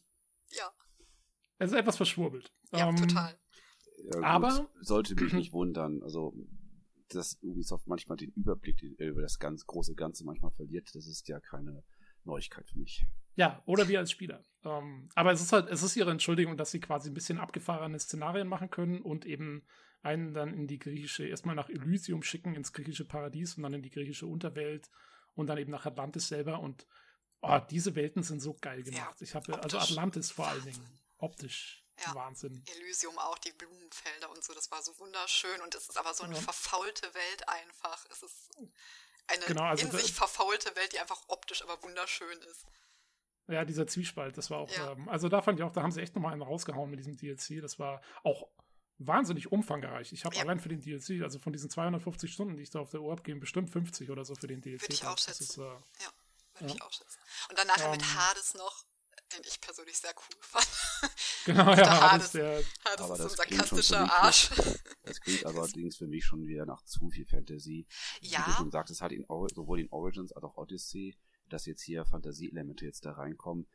Es 1.63 1.71
ist 1.71 1.77
etwas 1.77 1.97
verschwurbelt. 1.97 2.51
Ja, 2.71 2.89
ähm, 2.89 2.95
total. 2.95 3.37
Ja, 4.13 4.21
aber 4.21 4.69
sollte 4.81 5.15
mich 5.15 5.33
nicht 5.33 5.53
wundern. 5.53 6.01
Also 6.03 6.33
dass 7.09 7.37
Ubisoft 7.41 7.87
manchmal 7.87 8.17
den 8.17 8.31
Überblick 8.31 8.81
über 8.81 9.21
das 9.21 9.39
ganz 9.39 9.65
große 9.65 9.95
Ganze 9.95 10.25
manchmal 10.25 10.51
verliert, 10.51 10.89
das 10.93 11.07
ist 11.07 11.27
ja 11.27 11.39
keine 11.39 11.83
Neuigkeit 12.23 12.67
für 12.67 12.79
mich. 12.79 13.05
Ja, 13.35 13.61
oder 13.65 13.87
wir 13.87 13.99
als 13.99 14.11
Spieler. 14.11 14.43
Ähm, 14.63 15.09
aber 15.15 15.31
es 15.31 15.41
ist 15.41 15.51
halt, 15.51 15.69
es 15.69 15.83
ist 15.83 15.95
ihre 15.95 16.11
Entschuldigung, 16.11 16.57
dass 16.57 16.71
sie 16.71 16.79
quasi 16.79 17.09
ein 17.09 17.13
bisschen 17.13 17.39
abgefahrene 17.39 17.99
Szenarien 17.99 18.47
machen 18.47 18.69
können 18.69 19.01
und 19.01 19.25
eben 19.25 19.63
einen 20.01 20.33
dann 20.33 20.53
in 20.53 20.67
die 20.67 20.79
griechische, 20.79 21.25
erstmal 21.25 21.55
nach 21.55 21.69
Elysium 21.69 22.23
schicken, 22.23 22.55
ins 22.55 22.73
griechische 22.73 23.05
Paradies 23.05 23.55
und 23.55 23.63
dann 23.63 23.73
in 23.73 23.81
die 23.81 23.89
griechische 23.89 24.27
Unterwelt 24.27 24.89
und 25.33 25.47
dann 25.47 25.57
eben 25.57 25.71
nach 25.71 25.85
Atlantis 25.85 26.27
selber 26.27 26.59
und 26.59 26.87
oh, 27.41 27.59
diese 27.69 27.95
Welten 27.95 28.23
sind 28.23 28.41
so 28.41 28.55
geil 28.59 28.83
gemacht. 28.83 29.19
Ja, 29.19 29.23
ich 29.23 29.35
habe 29.35 29.61
also 29.61 29.77
Atlantis 29.77 30.31
vor 30.31 30.47
allen 30.47 30.63
Dingen 30.63 31.02
optisch 31.23 31.83
ja. 32.05 32.15
Wahnsinn. 32.15 32.63
Elysium 32.75 33.17
auch, 33.17 33.37
die 33.39 33.51
Blumenfelder 33.51 34.29
und 34.31 34.43
so, 34.43 34.53
das 34.53 34.71
war 34.71 34.81
so 34.81 34.97
wunderschön 34.99 35.61
und 35.61 35.75
es 35.75 35.89
ist 35.89 35.97
aber 35.97 36.13
so 36.13 36.23
eine 36.23 36.35
ja. 36.35 36.41
verfaulte 36.41 37.13
Welt 37.13 37.47
einfach. 37.47 38.05
Es 38.11 38.23
ist 38.23 38.49
eine 39.27 39.45
genau, 39.45 39.63
also 39.63 39.85
in 39.85 39.91
sich 39.91 40.13
verfaulte 40.13 40.75
Welt, 40.75 40.93
die 40.93 40.99
einfach 40.99 41.21
optisch 41.27 41.61
aber 41.61 41.81
wunderschön 41.83 42.41
ist. 42.41 42.65
Ja, 43.47 43.65
dieser 43.65 43.87
Zwiespalt, 43.87 44.37
das 44.37 44.49
war 44.49 44.59
auch, 44.59 44.69
ja. 44.71 44.93
ähm, 44.93 45.09
also 45.09 45.27
da 45.27 45.41
fand 45.41 45.59
ich 45.59 45.65
auch, 45.65 45.71
da 45.71 45.83
haben 45.83 45.91
sie 45.91 46.01
echt 46.01 46.15
nochmal 46.15 46.33
einen 46.33 46.41
rausgehauen 46.41 46.89
mit 46.89 46.99
diesem 46.99 47.17
DLC. 47.17 47.61
Das 47.61 47.77
war 47.77 48.01
auch 48.23 48.47
wahnsinnig 48.99 49.51
umfangreich. 49.51 50.13
Ich 50.13 50.23
habe 50.23 50.35
ja. 50.35 50.43
allein 50.43 50.59
für 50.59 50.69
den 50.69 50.79
DLC, 50.79 51.21
also 51.21 51.39
von 51.39 51.51
diesen 51.51 51.69
250 51.69 52.31
Stunden, 52.31 52.55
die 52.55 52.63
ich 52.63 52.69
da 52.69 52.79
auf 52.79 52.91
der 52.91 53.01
Uhr 53.01 53.11
abgebe, 53.11 53.39
bestimmt 53.39 53.69
50 53.69 54.09
oder 54.11 54.23
so 54.23 54.35
für 54.35 54.47
den 54.47 54.61
DLC. 54.61 54.83
Würde 54.83 54.93
ich 54.93 55.05
auch 55.05 55.17
schätzen. 55.17 55.43
Ist, 55.43 55.57
äh, 55.57 55.61
ja, 55.61 56.13
würde 56.59 56.67
ja. 56.67 56.75
ich 56.75 56.81
auch 56.81 56.91
schätzen. 56.93 57.19
Und 57.49 57.57
dann 57.57 57.67
nachher 57.67 57.85
ähm, 57.85 57.91
mit 57.91 58.15
Hades 58.15 58.53
noch, 58.53 58.85
den 59.35 59.43
ich 59.45 59.59
persönlich 59.59 59.97
sehr 59.97 60.13
cool 60.17 60.37
fand. 60.41 60.67
Genau, 61.45 61.73
ja, 61.73 62.11
Hades, 62.13 62.31
der, 62.31 62.63
Hades 62.85 63.01
aber 63.01 63.13
ist 63.15 63.19
so 63.19 63.23
ein 63.23 63.49
sarkastischer 63.49 64.13
Arsch. 64.23 64.49
das 65.03 65.19
klingt 65.19 65.45
allerdings 65.45 65.97
für 65.97 66.07
mich 66.07 66.23
schon 66.23 66.47
wieder 66.47 66.65
nach 66.65 66.81
zu 66.83 67.09
viel 67.09 67.25
Fantasy. 67.25 67.85
Ja. 68.21 68.39
Wie 68.39 68.51
du 68.51 68.57
schon 68.57 68.71
sagtest, 68.71 69.01
hat 69.01 69.11
in, 69.11 69.25
sowohl 69.53 69.81
in 69.81 69.89
Origins 69.89 70.31
als 70.31 70.45
auch 70.45 70.55
Odyssey, 70.55 71.17
dass 71.49 71.65
jetzt 71.65 71.81
hier 71.81 72.05
Fantasieelemente 72.05 72.85
jetzt 72.85 73.05
da 73.05 73.11
reinkommen. 73.11 73.67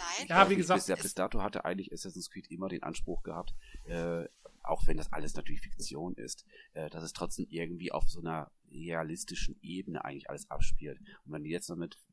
Nein. 0.00 0.26
Ja, 0.28 0.48
wie 0.50 0.56
gesagt. 0.56 0.86
Bis, 0.86 1.02
bis, 1.02 1.14
dato 1.14 1.42
hatte 1.42 1.64
eigentlich 1.64 1.92
Assassin's 1.92 2.30
Creed 2.30 2.50
immer 2.50 2.68
den 2.68 2.82
Anspruch 2.82 3.22
gehabt, 3.22 3.54
äh, 3.86 4.24
auch 4.62 4.86
wenn 4.86 4.96
das 4.96 5.12
alles 5.12 5.34
natürlich 5.34 5.60
Fiktion 5.60 6.14
ist, 6.14 6.44
äh, 6.74 6.90
dass 6.90 7.02
es 7.02 7.12
trotzdem 7.12 7.46
irgendwie 7.50 7.92
auf 7.92 8.08
so 8.08 8.20
einer 8.20 8.50
realistischen 8.70 9.58
Ebene 9.62 10.04
eigentlich 10.04 10.30
alles 10.30 10.50
abspielt. 10.50 10.98
Und 11.24 11.32
wenn 11.32 11.44
die 11.44 11.50
jetzt 11.50 11.70
damit 11.70 11.94
äh, 11.94 12.09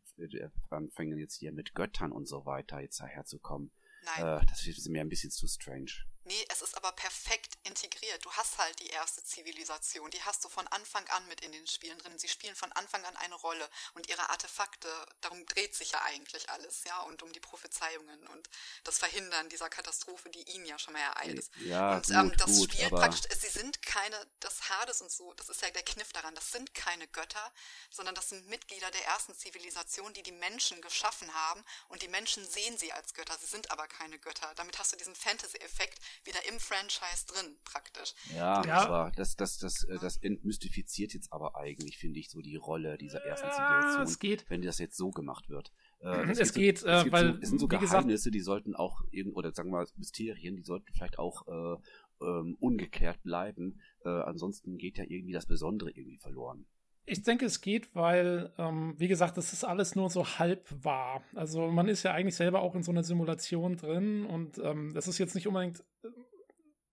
anfangen, 0.69 1.17
jetzt 1.17 1.35
hier 1.35 1.51
mit 1.51 1.73
Göttern 1.73 2.11
und 2.11 2.27
so 2.27 2.45
weiter 2.45 2.79
jetzt 2.79 2.99
daherzukommen, 2.99 3.71
äh, 4.17 4.39
das 4.45 4.65
ist 4.67 4.89
mir 4.89 5.01
ein 5.01 5.09
bisschen 5.09 5.31
zu 5.31 5.47
strange. 5.47 5.91
Nee, 6.27 6.45
es 6.49 6.61
ist 6.61 6.75
aber 6.75 6.91
perfekt 6.91 7.57
integriert. 7.63 8.25
Du 8.25 8.31
hast 8.33 8.57
halt 8.57 8.77
die 8.79 8.87
erste 8.87 9.23
Zivilisation, 9.23 10.11
die 10.11 10.21
hast 10.23 10.43
du 10.43 10.49
von 10.49 10.67
Anfang 10.67 11.07
an 11.07 11.25
mit 11.27 11.39
in 11.39 11.53
den 11.53 11.65
Spielen 11.67 11.97
drin. 11.99 12.19
Sie 12.19 12.27
spielen 12.27 12.55
von 12.55 12.69
Anfang 12.73 13.05
an 13.05 13.15
eine 13.15 13.35
Rolle 13.35 13.69
und 13.93 14.09
ihre 14.09 14.29
Artefakte, 14.29 14.89
darum 15.21 15.45
dreht 15.45 15.73
sich 15.73 15.91
ja 15.91 16.01
eigentlich 16.01 16.49
alles, 16.49 16.83
ja, 16.83 16.99
und 17.03 17.23
um 17.23 17.31
die 17.31 17.39
Prophezeiungen 17.39 18.27
und 18.27 18.49
das 18.83 18.97
Verhindern 18.97 19.47
dieser 19.47 19.69
Katastrophe, 19.69 20.29
die 20.29 20.43
ihnen 20.51 20.65
ja 20.65 20.77
schon 20.77 20.93
mal 20.93 20.99
ereilt 20.99 21.39
ist. 21.39 21.51
Ja, 21.57 21.95
und 21.95 22.05
gut, 22.05 22.15
ähm, 22.15 22.33
das 22.37 22.57
gut, 22.57 22.73
Spiel 22.73 22.89
praktisch, 22.89 23.21
sie 23.39 23.47
sind 23.47 23.81
keine, 23.81 24.27
das 24.41 24.69
Hades 24.69 25.01
und 25.01 25.11
so, 25.11 25.33
das 25.35 25.47
ist 25.47 25.61
ja 25.61 25.69
der 25.69 25.83
Kniff 25.83 26.11
daran, 26.11 26.35
das 26.35 26.51
sind 26.51 26.73
keine 26.73 27.07
Götter, 27.07 27.53
sondern 27.89 28.15
das 28.15 28.29
sind 28.29 28.47
Mitglieder 28.47 28.91
der 28.91 29.05
ersten 29.05 29.33
Zivilisation, 29.33 30.13
die 30.13 30.23
die 30.23 30.33
Menschen 30.33 30.81
geschaffen 30.81 31.33
haben 31.33 31.63
und 31.87 32.01
die 32.01 32.09
Menschen 32.09 32.45
sehen 32.45 32.77
sie 32.77 32.91
als 32.91 33.13
Götter, 33.13 33.37
sie 33.37 33.47
sind 33.47 33.71
aber 33.71 33.87
keine 33.87 34.19
Götter. 34.19 34.53
Damit 34.55 34.77
hast 34.77 34.91
du 34.91 34.97
diesen 34.97 35.15
Fantasy-Effekt, 35.15 35.99
wieder 36.25 36.39
im 36.49 36.59
Franchise 36.59 37.25
drin, 37.27 37.55
praktisch. 37.63 38.13
Ja, 38.35 38.63
ja. 38.65 38.85
aber 38.85 39.11
das, 39.15 39.35
das, 39.35 39.57
das, 39.57 39.83
äh, 39.83 39.97
das 39.99 40.17
entmystifiziert 40.17 41.13
jetzt 41.13 41.31
aber 41.31 41.55
eigentlich, 41.55 41.97
finde 41.97 42.19
ich, 42.19 42.29
so 42.29 42.41
die 42.41 42.55
Rolle 42.55 42.97
dieser 42.97 43.21
ersten 43.21 43.51
Zivilisation. 43.51 44.03
Es 44.03 44.19
geht. 44.19 44.49
Wenn 44.49 44.61
das 44.61 44.79
jetzt 44.79 44.97
so 44.97 45.11
gemacht 45.11 45.49
wird. 45.49 45.71
Äh, 45.99 46.31
es, 46.31 46.53
geht, 46.53 46.79
so, 46.79 46.87
äh, 46.87 47.11
weil. 47.11 47.33
So, 47.33 47.39
es 47.41 47.49
sind 47.49 47.59
so 47.59 47.67
Geheimnisse, 47.67 48.29
gesagt, 48.29 48.35
die 48.35 48.41
sollten 48.41 48.75
auch, 48.75 49.01
oder 49.33 49.53
sagen 49.53 49.69
wir 49.69 49.77
mal, 49.77 49.87
Mysterien, 49.95 50.55
die 50.55 50.63
sollten 50.63 50.91
vielleicht 50.93 51.19
auch 51.19 51.47
äh, 51.47 51.81
ähm, 52.21 52.57
ungeklärt 52.59 53.21
bleiben. 53.23 53.81
Äh, 54.03 54.09
ansonsten 54.09 54.77
geht 54.77 54.97
ja 54.97 55.05
irgendwie 55.07 55.33
das 55.33 55.45
Besondere 55.45 55.91
irgendwie 55.91 56.17
verloren. 56.17 56.65
Ich 57.09 57.23
denke, 57.23 57.45
es 57.45 57.61
geht, 57.61 57.95
weil, 57.95 58.51
ähm, 58.57 58.93
wie 58.97 59.07
gesagt, 59.07 59.37
das 59.37 59.53
ist 59.53 59.63
alles 59.63 59.95
nur 59.95 60.09
so 60.09 60.25
halb 60.25 60.67
wahr. 60.83 61.23
Also 61.35 61.67
man 61.67 61.87
ist 61.87 62.03
ja 62.03 62.11
eigentlich 62.11 62.35
selber 62.35 62.59
auch 62.59 62.75
in 62.75 62.83
so 62.83 62.91
einer 62.91 63.03
Simulation 63.03 63.77
drin 63.77 64.25
und 64.25 64.57
ähm, 64.57 64.93
das 64.93 65.07
ist 65.07 65.17
jetzt 65.17 65.33
nicht 65.33 65.47
unbedingt, 65.47 65.79
äh, 66.03 66.09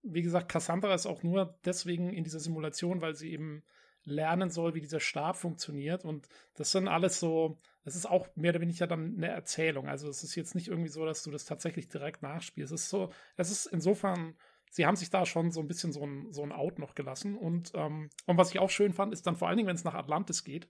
wie 0.05 0.23
gesagt, 0.23 0.49
Cassandra 0.49 0.95
ist 0.95 1.07
auch 1.07 1.25
nur 1.25 1.59
deswegen 1.65 2.13
in 2.13 2.23
dieser 2.23 2.39
Simulation, 2.39 3.01
weil 3.01 3.17
sie 3.17 3.33
eben 3.33 3.65
lernen 4.05 4.51
soll, 4.51 4.75
wie 4.75 4.81
dieser 4.81 5.01
Stab 5.01 5.35
funktioniert 5.35 6.05
und 6.05 6.29
das 6.55 6.71
sind 6.71 6.87
alles 6.87 7.19
so, 7.19 7.59
das 7.83 7.97
ist 7.97 8.07
auch 8.07 8.29
mehr 8.37 8.53
oder 8.53 8.61
weniger 8.61 8.87
dann 8.87 9.17
eine 9.17 9.29
Erzählung. 9.29 9.89
Also 9.89 10.09
es 10.09 10.23
ist 10.23 10.37
jetzt 10.37 10.55
nicht 10.55 10.69
irgendwie 10.69 10.91
so, 10.91 11.05
dass 11.05 11.25
du 11.25 11.33
das 11.33 11.45
tatsächlich 11.45 11.89
direkt 11.89 12.23
nachspielst. 12.23 12.73
Es 12.73 12.83
ist 12.83 12.91
so, 12.91 13.11
es 13.37 13.51
ist 13.51 13.67
insofern 13.67 14.37
sie 14.75 14.87
haben 14.87 14.97
sich 14.97 15.09
da 15.09 15.25
schon 15.25 15.53
so 15.53 15.61
ein 15.61 15.69
bisschen 15.69 15.93
so 15.93 16.05
ein, 16.05 16.33
so 16.33 16.43
ein 16.43 16.51
Out 16.51 16.81
noch 16.81 16.97
gelassen. 16.97 17.37
Und, 17.39 17.71
ähm, 17.75 18.11
und 18.27 18.37
was 18.37 18.51
ich 18.51 18.59
auch 18.59 18.71
schön 18.71 18.93
fand, 18.93 19.13
ist 19.13 19.25
dann 19.25 19.37
vor 19.37 19.47
allen 19.47 19.57
Dingen, 19.57 19.69
wenn 19.69 19.77
es 19.77 19.85
nach 19.85 19.95
Atlantis 19.95 20.43
geht, 20.43 20.69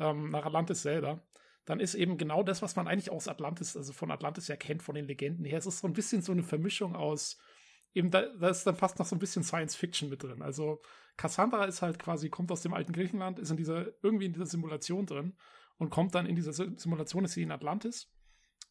ähm, 0.00 0.30
nach 0.30 0.44
Atlantis 0.44 0.82
selber, 0.82 1.22
dann 1.64 1.78
ist 1.78 1.94
eben 1.94 2.18
genau 2.18 2.42
das, 2.42 2.62
was 2.62 2.74
man 2.74 2.88
eigentlich 2.88 3.12
aus 3.12 3.28
Atlantis, 3.28 3.76
also 3.76 3.92
von 3.92 4.10
Atlantis 4.10 4.48
ja 4.48 4.56
kennt, 4.56 4.82
von 4.82 4.96
den 4.96 5.06
Legenden 5.06 5.44
her. 5.44 5.56
Es 5.56 5.66
ist 5.66 5.78
so 5.78 5.86
ein 5.86 5.92
bisschen 5.92 6.20
so 6.20 6.32
eine 6.32 6.42
Vermischung 6.42 6.96
aus, 6.96 7.38
eben 7.94 8.10
da, 8.10 8.22
da 8.22 8.48
ist 8.48 8.66
dann 8.66 8.74
fast 8.74 8.98
noch 8.98 9.06
so 9.06 9.14
ein 9.14 9.20
bisschen 9.20 9.44
Science 9.44 9.76
Fiction 9.76 10.08
mit 10.08 10.24
drin. 10.24 10.42
Also 10.42 10.82
Cassandra 11.16 11.64
ist 11.66 11.80
halt 11.80 12.00
quasi, 12.00 12.30
kommt 12.30 12.50
aus 12.50 12.62
dem 12.62 12.74
alten 12.74 12.92
Griechenland, 12.92 13.38
ist 13.38 13.52
in 13.52 13.56
dieser, 13.56 13.86
irgendwie 14.02 14.26
in 14.26 14.32
dieser 14.32 14.46
Simulation 14.46 15.06
drin 15.06 15.36
und 15.76 15.90
kommt 15.90 16.16
dann 16.16 16.26
in 16.26 16.34
dieser 16.34 16.52
Simulation, 16.52 17.24
ist 17.24 17.34
sie 17.34 17.42
in 17.42 17.52
Atlantis 17.52 18.10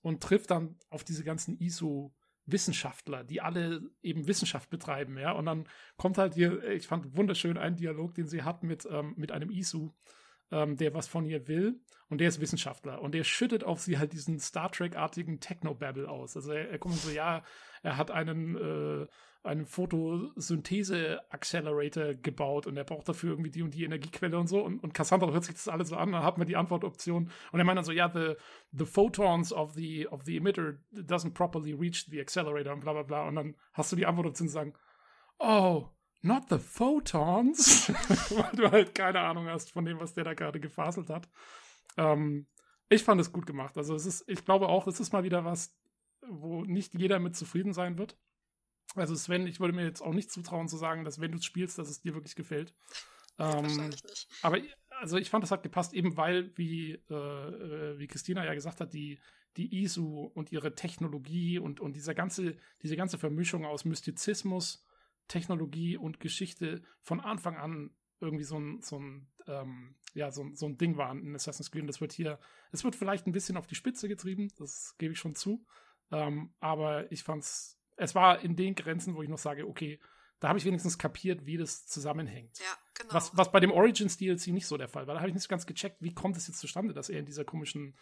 und 0.01 0.22
trifft 0.22 0.51
dann 0.51 0.78
auf 0.90 1.06
diese 1.06 1.24
ganzen 1.24 1.58
ISO- 1.58 2.14
Wissenschaftler, 2.47 3.24
die 3.24 3.42
alle 3.42 3.81
eben 4.01 4.28
Wissenschaft 4.28 4.69
betreiben, 4.69 5.17
ja. 5.17 5.33
Und 5.33 5.46
dann 5.46 5.67
kommt 5.97 6.17
halt 6.17 6.33
hier, 6.33 6.63
ich 6.69 6.88
fand 6.88 7.15
wunderschön 7.15 7.58
einen 7.58 7.76
Dialog, 7.76 8.15
den 8.15 8.28
sie 8.28 8.44
hat 8.44 8.63
mit, 8.63 8.88
ähm, 8.90 9.13
mit 9.17 9.31
einem 9.31 9.51
Isu, 9.51 9.92
ähm, 10.51 10.78
der 10.78 10.94
was 10.94 11.08
von 11.08 11.26
ihr 11.26 11.47
will. 11.47 11.81
Und 12.10 12.22
der 12.22 12.30
ist 12.30 12.40
Wissenschaftler. 12.40 13.01
Und 13.01 13.13
der 13.13 13.26
schüttet 13.26 13.65
auf 13.65 13.81
sie 13.81 13.97
halt 13.97 14.13
diesen 14.13 14.40
Star 14.40 14.72
Trek-artigen 14.72 15.42
Techno-Babble 15.42 16.10
aus. 16.10 16.38
Also 16.38 16.53
er, 16.53 16.69
er 16.69 16.80
kommt 16.80 16.96
so, 16.96 17.12
ja, 17.12 17.44
er 17.83 17.97
hat 17.97 18.12
einen, 18.12 18.56
äh, 18.56 19.06
einen 19.44 19.65
Photosynthese-Accelerator 19.65 22.13
gebaut 22.13 22.65
und 22.65 22.78
er 22.78 22.85
braucht 22.85 23.10
dafür 23.10 23.31
irgendwie 23.31 23.51
die 23.51 23.62
und 23.62 23.74
die 23.74 23.83
Energiequelle 23.83 24.38
und 24.38 24.47
so. 24.47 24.63
Und, 24.63 24.81
und 24.81 24.94
Cassandra 24.94 25.31
hört 25.31 25.44
sich 25.44 25.56
das 25.56 25.67
alles 25.67 25.90
so 25.90 25.97
an, 25.97 26.13
dann 26.13 26.24
hat 26.24 26.38
man 26.38 26.47
die 26.47 26.56
Antwortoption. 26.56 27.30
Und 27.51 27.60
er 27.60 27.65
meint 27.65 27.78
dann 27.78 27.83
so, 27.83 27.92
ja, 27.92 28.10
the, 28.10 28.35
the 28.72 28.85
photons 28.85 29.51
of 29.51 29.74
the, 29.74 30.08
of 30.08 30.24
the 30.24 30.38
emitter 30.38 30.80
doesn't 30.94 31.33
properly 31.33 31.74
reach 31.74 32.06
the 32.10 32.22
accelerator 32.22 32.72
und 32.72 32.80
bla 32.80 32.94
bla 32.94 33.03
bla. 33.03 33.28
Und 33.28 33.35
dann 33.35 33.58
hast 33.74 33.92
du 33.92 33.97
die 33.97 34.06
Antwortoption 34.06 34.47
zu 34.47 34.53
sagen, 34.53 34.74
oh, 35.40 35.90
not 36.27 36.49
the 36.49 36.60
photons, 36.60 37.90
weil 38.29 38.51
du 38.56 38.69
halt 38.69 38.93
keine 38.93 39.22
Ahnung 39.22 39.47
hast 39.47 39.72
von 39.72 39.85
dem, 39.85 39.99
was 39.99 40.13
der 40.13 40.26
da 40.26 40.33
gerade 40.33 40.60
gefaselt 40.60 41.10
hat. 41.10 41.27
Ähm, 41.97 42.47
ich 42.90 43.03
fand 43.03 43.19
es 43.19 43.31
gut 43.31 43.45
gemacht. 43.45 43.77
Also 43.77 43.95
es 43.95 44.06
ist, 44.06 44.24
ich 44.27 44.45
glaube 44.45 44.67
auch, 44.69 44.88
es 44.88 44.99
ist 44.99 45.13
mal 45.13 45.24
wieder 45.24 45.45
was, 45.45 45.76
wo 46.27 46.63
nicht 46.63 46.93
jeder 46.93 47.19
mit 47.19 47.35
zufrieden 47.35 47.74
sein 47.74 47.97
wird. 47.97 48.17
Also 48.95 49.15
Sven, 49.15 49.47
ich 49.47 49.60
würde 49.60 49.74
mir 49.74 49.83
jetzt 49.83 50.01
auch 50.01 50.13
nicht 50.13 50.31
zutrauen 50.31 50.67
zu 50.67 50.77
sagen, 50.77 51.03
dass 51.03 51.19
wenn 51.19 51.31
du 51.31 51.38
es 51.38 51.45
spielst, 51.45 51.77
dass 51.77 51.90
es 51.90 52.01
dir 52.01 52.13
wirklich 52.13 52.35
gefällt. 52.35 52.74
Ähm, 53.38 53.63
Wahrscheinlich 53.63 54.03
nicht. 54.03 54.27
Aber 54.42 54.60
also 54.99 55.17
ich 55.17 55.29
fand, 55.29 55.43
das 55.43 55.51
hat 55.51 55.63
gepasst, 55.63 55.93
eben 55.93 56.17
weil, 56.17 56.51
wie, 56.58 56.93
äh, 57.10 57.13
äh, 57.13 57.99
wie 57.99 58.08
Christina 58.08 58.45
ja 58.45 58.53
gesagt 58.53 58.81
hat, 58.81 58.93
die, 58.93 59.19
die 59.58 59.83
ISU 59.83 60.31
und 60.33 60.51
ihre 60.51 60.74
Technologie 60.76 61.60
und, 61.60 61.79
und 61.79 61.95
dieser 61.95 62.15
ganze, 62.15 62.56
diese 62.81 62.95
ganze 62.95 63.17
Vermischung 63.17 63.65
aus 63.65 63.85
Mystizismus, 63.85 64.86
Technologie 65.27 65.97
und 65.97 66.19
Geschichte 66.19 66.81
von 67.01 67.19
Anfang 67.19 67.58
an 67.58 67.92
irgendwie 68.19 68.43
so 68.43 68.60
ein, 68.60 68.81
so 68.81 68.99
ein, 68.99 69.27
ähm, 69.47 69.95
ja, 70.13 70.31
so, 70.31 70.49
so 70.53 70.65
ein 70.65 70.77
Ding 70.77 70.97
waren 70.97 71.22
in 71.24 71.35
Assassin's 71.35 71.72
Creed. 71.72 71.81
Und 71.81 71.88
das 71.88 72.01
wird 72.01 72.11
hier, 72.11 72.40
es 72.72 72.83
wird 72.83 72.95
vielleicht 72.95 73.27
ein 73.27 73.31
bisschen 73.31 73.58
auf 73.58 73.67
die 73.67 73.76
Spitze 73.76 74.08
getrieben, 74.08 74.51
das 74.58 74.95
gebe 74.97 75.13
ich 75.13 75.19
schon 75.19 75.35
zu. 75.35 75.65
Ähm, 76.11 76.53
aber 76.60 77.11
ich 77.11 77.24
fand's, 77.24 77.79
es 77.95 78.15
war 78.15 78.42
in 78.42 78.56
den 78.56 78.76
Grenzen, 78.76 79.15
wo 79.15 79.22
ich 79.22 79.29
noch 79.29 79.38
sage, 79.38 79.67
okay, 79.67 79.99
da 80.40 80.49
habe 80.49 80.60
ich 80.60 80.65
wenigstens 80.65 80.97
kapiert, 80.97 81.45
wie 81.45 81.58
das 81.58 81.88
zusammenhängt. 81.88 82.60
Ja, 82.60 82.77
genau. 82.93 83.13
Was, 83.13 83.35
was 83.35 83.51
bei 83.51 83.60
dem 83.60 83.72
Origins 83.72 84.17
DLC 84.17 84.47
nicht 84.47 84.67
so 84.67 84.77
der 84.77 84.88
Fall 84.88 85.08
war. 85.08 85.15
Da 85.15 85.19
habe 85.19 85.29
ich 85.29 85.33
nicht 85.33 85.43
so 85.43 85.49
ganz 85.49 85.65
gecheckt, 85.65 85.97
wie 85.99 86.13
kommt 86.13 86.38
es 86.38 86.47
jetzt 86.47 86.60
zustande, 86.60 86.93
dass 86.93 87.10
er 87.10 87.19
in 87.19 87.26
dieser 87.26 87.43
komischen, 87.43 87.97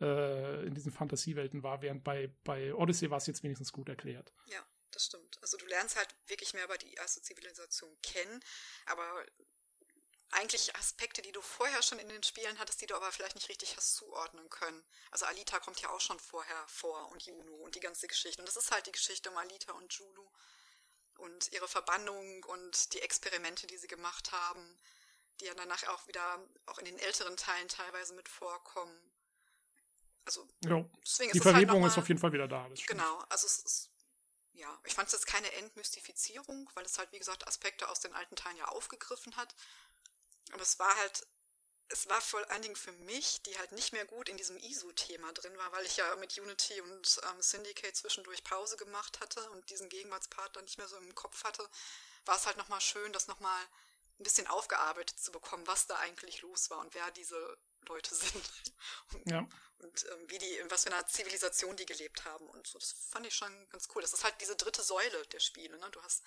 äh, 0.00 0.66
in 0.66 0.74
diesen 0.74 0.92
Fantasiewelten 0.92 1.62
war, 1.62 1.80
während 1.80 2.04
bei, 2.04 2.34
bei 2.44 2.74
Odyssey 2.74 3.10
war 3.10 3.18
es 3.18 3.26
jetzt 3.26 3.42
wenigstens 3.42 3.72
gut 3.72 3.88
erklärt. 3.88 4.34
Ja, 4.46 4.60
das 4.90 5.06
stimmt. 5.06 5.38
Also 5.42 5.56
du 5.56 5.66
lernst 5.66 5.96
halt 5.96 6.08
wirklich 6.26 6.54
mehr 6.54 6.64
über 6.64 6.78
die 6.78 6.94
erste 6.94 7.22
Zivilisation 7.22 7.96
kennen, 8.02 8.42
aber 8.86 9.24
eigentlich 10.30 10.76
Aspekte, 10.76 11.22
die 11.22 11.32
du 11.32 11.40
vorher 11.40 11.82
schon 11.82 11.98
in 11.98 12.08
den 12.08 12.22
Spielen 12.22 12.58
hattest, 12.58 12.80
die 12.80 12.86
du 12.86 12.94
aber 12.94 13.10
vielleicht 13.12 13.34
nicht 13.34 13.48
richtig 13.48 13.76
hast 13.76 13.96
zuordnen 13.96 14.48
können. 14.50 14.84
Also 15.10 15.24
Alita 15.26 15.58
kommt 15.58 15.80
ja 15.80 15.88
auch 15.90 16.00
schon 16.00 16.18
vorher 16.18 16.66
vor 16.68 17.10
und 17.10 17.22
Juno 17.22 17.54
und 17.56 17.74
die 17.74 17.80
ganze 17.80 18.06
Geschichte. 18.08 18.42
Und 18.42 18.48
das 18.48 18.56
ist 18.56 18.70
halt 18.70 18.86
die 18.86 18.92
Geschichte 18.92 19.30
um 19.30 19.36
Alita 19.38 19.72
und 19.72 19.92
Julu 19.94 20.28
und 21.18 21.50
ihre 21.52 21.66
Verbannung 21.66 22.44
und 22.44 22.92
die 22.92 23.00
Experimente, 23.00 23.66
die 23.66 23.78
sie 23.78 23.88
gemacht 23.88 24.32
haben, 24.32 24.78
die 25.40 25.46
ja 25.46 25.54
danach 25.54 25.86
auch 25.88 26.06
wieder 26.08 26.46
auch 26.66 26.78
in 26.78 26.84
den 26.84 26.98
älteren 26.98 27.36
Teilen 27.36 27.68
teilweise 27.68 28.14
mit 28.14 28.28
vorkommen. 28.28 29.12
Also 30.24 30.46
ja, 30.64 30.84
deswegen 31.02 31.32
die 31.32 31.38
ist 31.38 31.42
Verwebung 31.42 31.74
halt 31.74 31.80
mal, 31.80 31.88
ist 31.88 31.98
auf 31.98 32.08
jeden 32.08 32.20
Fall 32.20 32.32
wieder 32.32 32.48
da. 32.48 32.68
genau, 32.86 33.18
also 33.30 33.46
es 33.46 33.60
ist 33.60 33.90
ja, 34.58 34.80
ich 34.84 34.94
fand 34.94 35.06
es 35.06 35.12
jetzt 35.12 35.26
keine 35.26 35.50
Entmystifizierung, 35.52 36.70
weil 36.74 36.84
es 36.84 36.98
halt, 36.98 37.10
wie 37.12 37.18
gesagt, 37.18 37.46
Aspekte 37.46 37.88
aus 37.88 38.00
den 38.00 38.14
alten 38.14 38.36
Teilen 38.36 38.56
ja 38.56 38.66
aufgegriffen 38.66 39.36
hat. 39.36 39.54
Aber 40.52 40.62
es 40.62 40.78
war 40.78 40.94
halt 40.96 41.26
es 41.90 42.08
war 42.08 42.20
vor 42.20 42.48
allen 42.50 42.62
Dingen 42.62 42.76
für 42.76 42.92
mich, 42.92 43.42
die 43.42 43.58
halt 43.58 43.72
nicht 43.72 43.92
mehr 43.92 44.04
gut 44.04 44.28
in 44.28 44.36
diesem 44.36 44.58
ISO-Thema 44.58 45.32
drin 45.32 45.56
war, 45.56 45.72
weil 45.72 45.86
ich 45.86 45.96
ja 45.96 46.16
mit 46.16 46.36
Unity 46.38 46.80
und 46.82 47.20
ähm, 47.30 47.42
Syndicate 47.42 47.96
zwischendurch 47.96 48.44
Pause 48.44 48.76
gemacht 48.76 49.20
hatte 49.20 49.50
und 49.52 49.68
diesen 49.70 49.88
Gegenwartspart 49.88 50.54
dann 50.54 50.64
nicht 50.64 50.78
mehr 50.78 50.88
so 50.88 50.96
im 50.96 51.14
Kopf 51.14 51.44
hatte, 51.44 51.66
war 52.26 52.36
es 52.36 52.46
halt 52.46 52.58
nochmal 52.58 52.80
schön, 52.80 53.12
das 53.12 53.26
nochmal 53.26 53.58
ein 54.18 54.24
bisschen 54.24 54.46
aufgearbeitet 54.46 55.18
zu 55.18 55.30
bekommen, 55.30 55.66
was 55.66 55.86
da 55.86 55.96
eigentlich 55.96 56.42
los 56.42 56.70
war 56.70 56.80
und 56.80 56.94
wer 56.94 57.10
diese 57.12 57.58
Leute 57.88 58.14
sind. 58.14 58.50
Und, 59.12 59.30
ja. 59.30 59.48
und 59.78 60.06
ähm, 60.10 60.30
wie 60.30 60.38
die, 60.38 60.56
in 60.56 60.70
was 60.70 60.84
für 60.84 60.92
einer 60.92 61.06
Zivilisation 61.06 61.76
die 61.76 61.86
gelebt 61.86 62.24
haben 62.24 62.46
und 62.48 62.66
so. 62.66 62.78
Das 62.78 62.92
fand 63.10 63.26
ich 63.26 63.34
schon 63.34 63.68
ganz 63.70 63.88
cool. 63.94 64.02
Das 64.02 64.12
ist 64.12 64.24
halt 64.24 64.34
diese 64.40 64.56
dritte 64.56 64.82
Säule 64.82 65.26
der 65.32 65.40
Spiele. 65.40 65.78
Ne? 65.78 65.88
Du 65.90 66.02
hast 66.02 66.24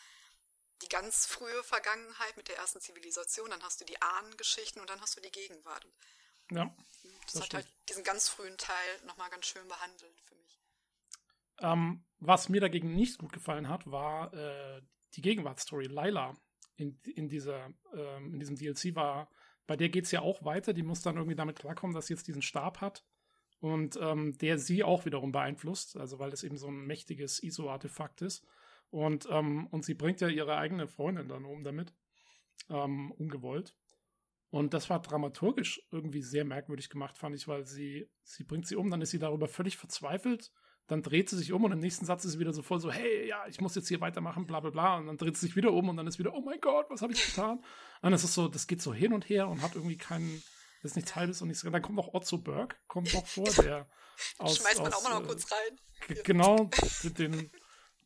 die 0.81 0.89
ganz 0.89 1.25
frühe 1.25 1.63
Vergangenheit 1.63 2.37
mit 2.37 2.47
der 2.47 2.57
ersten 2.57 2.81
Zivilisation, 2.81 3.49
dann 3.51 3.61
hast 3.61 3.81
du 3.81 3.85
die 3.85 4.01
Ahnengeschichten 4.01 4.81
und 4.81 4.89
dann 4.89 4.99
hast 5.01 5.15
du 5.15 5.21
die 5.21 5.31
Gegenwart. 5.31 5.85
Ja. 6.49 6.65
Das, 7.25 7.33
das 7.33 7.41
hat 7.41 7.45
stimmt. 7.47 7.63
halt 7.65 7.89
diesen 7.89 8.03
ganz 8.03 8.29
frühen 8.29 8.57
Teil 8.57 9.01
nochmal 9.05 9.29
ganz 9.29 9.45
schön 9.45 9.67
behandelt 9.67 10.21
für 10.21 10.35
mich. 10.35 10.59
Ähm, 11.59 12.03
was 12.19 12.49
mir 12.49 12.61
dagegen 12.61 12.95
nicht 12.95 13.19
gut 13.19 13.31
gefallen 13.31 13.69
hat, 13.69 13.89
war 13.89 14.33
äh, 14.33 14.81
die 15.13 15.21
Gegenwartsstory. 15.21 15.85
Laila 15.85 16.35
in, 16.75 16.99
in, 17.15 17.29
dieser, 17.29 17.73
ähm, 17.93 18.33
in 18.33 18.39
diesem 18.39 18.55
DLC 18.55 18.95
war, 18.95 19.29
bei 19.67 19.75
der 19.75 19.89
geht 19.89 20.05
es 20.05 20.11
ja 20.11 20.21
auch 20.21 20.43
weiter. 20.43 20.73
Die 20.73 20.83
muss 20.83 21.01
dann 21.01 21.15
irgendwie 21.15 21.35
damit 21.35 21.59
klarkommen, 21.59 21.95
dass 21.95 22.07
sie 22.07 22.13
jetzt 22.13 22.27
diesen 22.27 22.41
Stab 22.41 22.81
hat 22.81 23.05
und 23.59 23.97
ähm, 24.01 24.37
der 24.39 24.57
sie 24.57 24.83
auch 24.83 25.05
wiederum 25.05 25.31
beeinflusst, 25.31 25.95
also 25.95 26.19
weil 26.19 26.33
es 26.33 26.43
eben 26.43 26.57
so 26.57 26.67
ein 26.67 26.85
mächtiges 26.85 27.41
ISO-Artefakt 27.41 28.21
ist. 28.21 28.45
Und, 28.89 29.27
ähm, 29.31 29.67
und 29.67 29.85
sie 29.85 29.93
bringt 29.93 30.19
ja 30.19 30.27
ihre 30.27 30.57
eigene 30.57 30.87
Freundin 30.87 31.29
dann 31.29 31.45
um 31.45 31.63
damit, 31.63 31.93
ähm, 32.69 33.11
ungewollt. 33.11 33.75
Und 34.49 34.73
das 34.73 34.89
war 34.89 35.01
dramaturgisch 35.01 35.81
irgendwie 35.91 36.21
sehr 36.21 36.43
merkwürdig 36.43 36.89
gemacht, 36.89 37.17
fand 37.17 37.35
ich, 37.35 37.47
weil 37.47 37.65
sie, 37.65 38.09
sie 38.23 38.43
bringt 38.43 38.67
sie 38.67 38.75
um, 38.75 38.89
dann 38.89 39.01
ist 39.01 39.11
sie 39.11 39.19
darüber 39.19 39.47
völlig 39.47 39.77
verzweifelt, 39.77 40.51
dann 40.87 41.01
dreht 41.03 41.29
sie 41.29 41.37
sich 41.37 41.53
um 41.53 41.63
und 41.63 41.71
im 41.71 41.79
nächsten 41.79 42.05
Satz 42.05 42.25
ist 42.25 42.33
sie 42.33 42.39
wieder 42.39 42.53
so 42.53 42.61
voll 42.61 42.79
so, 42.79 42.91
hey, 42.91 43.27
ja, 43.27 43.45
ich 43.47 43.61
muss 43.61 43.75
jetzt 43.75 43.87
hier 43.87 44.01
weitermachen, 44.01 44.45
bla 44.45 44.59
bla 44.59 44.71
bla. 44.71 44.97
Und 44.97 45.07
dann 45.07 45.17
dreht 45.17 45.37
sie 45.37 45.45
sich 45.45 45.55
wieder 45.55 45.71
um 45.71 45.87
und 45.89 45.97
dann 45.97 46.07
ist 46.07 46.19
wieder, 46.19 46.33
oh 46.33 46.41
mein 46.41 46.59
Gott, 46.59 46.87
was 46.89 47.01
habe 47.01 47.13
ich 47.13 47.25
getan? 47.25 47.57
Und 47.57 47.63
dann 48.01 48.13
ist 48.13 48.23
es 48.23 48.33
so, 48.33 48.47
das 48.47 48.67
geht 48.67 48.81
so 48.81 48.93
hin 48.93 49.13
und 49.13 49.29
her 49.29 49.47
und 49.47 49.61
hat 49.61 49.75
irgendwie 49.75 49.97
keinen, 49.97 50.43
das 50.81 50.91
ist 50.91 50.95
nichts 50.95 51.15
Halbes 51.15 51.41
und 51.41 51.47
nichts. 51.47 51.63
Dann 51.63 51.81
kommt 51.81 51.97
auch 51.99 52.13
Otto 52.13 52.37
Berg, 52.37 52.79
kommt 52.87 53.13
noch 53.13 53.25
vor, 53.25 53.49
der 53.63 53.87
aus. 54.37 54.57
Schmeißt 54.57 54.79
man 54.79 54.87
aus, 54.87 54.99
auch 54.99 55.03
mal 55.03 55.19
noch 55.19 55.23
äh, 55.23 55.27
kurz 55.27 55.51
rein. 55.51 56.17
Genau, 56.23 56.69
den, 57.17 57.51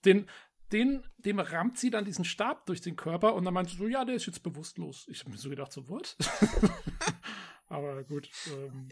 den, 0.04 0.30
den, 0.72 1.08
dem 1.18 1.40
rammt 1.40 1.80
sie 1.80 1.90
dann 1.90 2.06
diesen 2.06 2.26
Stab 2.26 2.66
durch 2.66 2.82
den 2.82 2.96
Körper 2.96 3.36
und 3.36 3.46
dann 3.46 3.54
meinte 3.54 3.72
sie 3.72 3.78
so, 3.78 3.88
ja, 3.88 4.06
der 4.06 4.16
ist 4.16 4.26
jetzt 4.26 4.44
bewusstlos. 4.44 5.08
Ich 5.10 5.22
habe 5.22 5.32
mir 5.32 5.38
so 5.38 5.50
gedacht, 5.50 5.72
so, 5.72 5.88
what? 5.90 6.16
Aber 7.68 8.04
gut. 8.04 8.30
Ähm, 8.48 8.90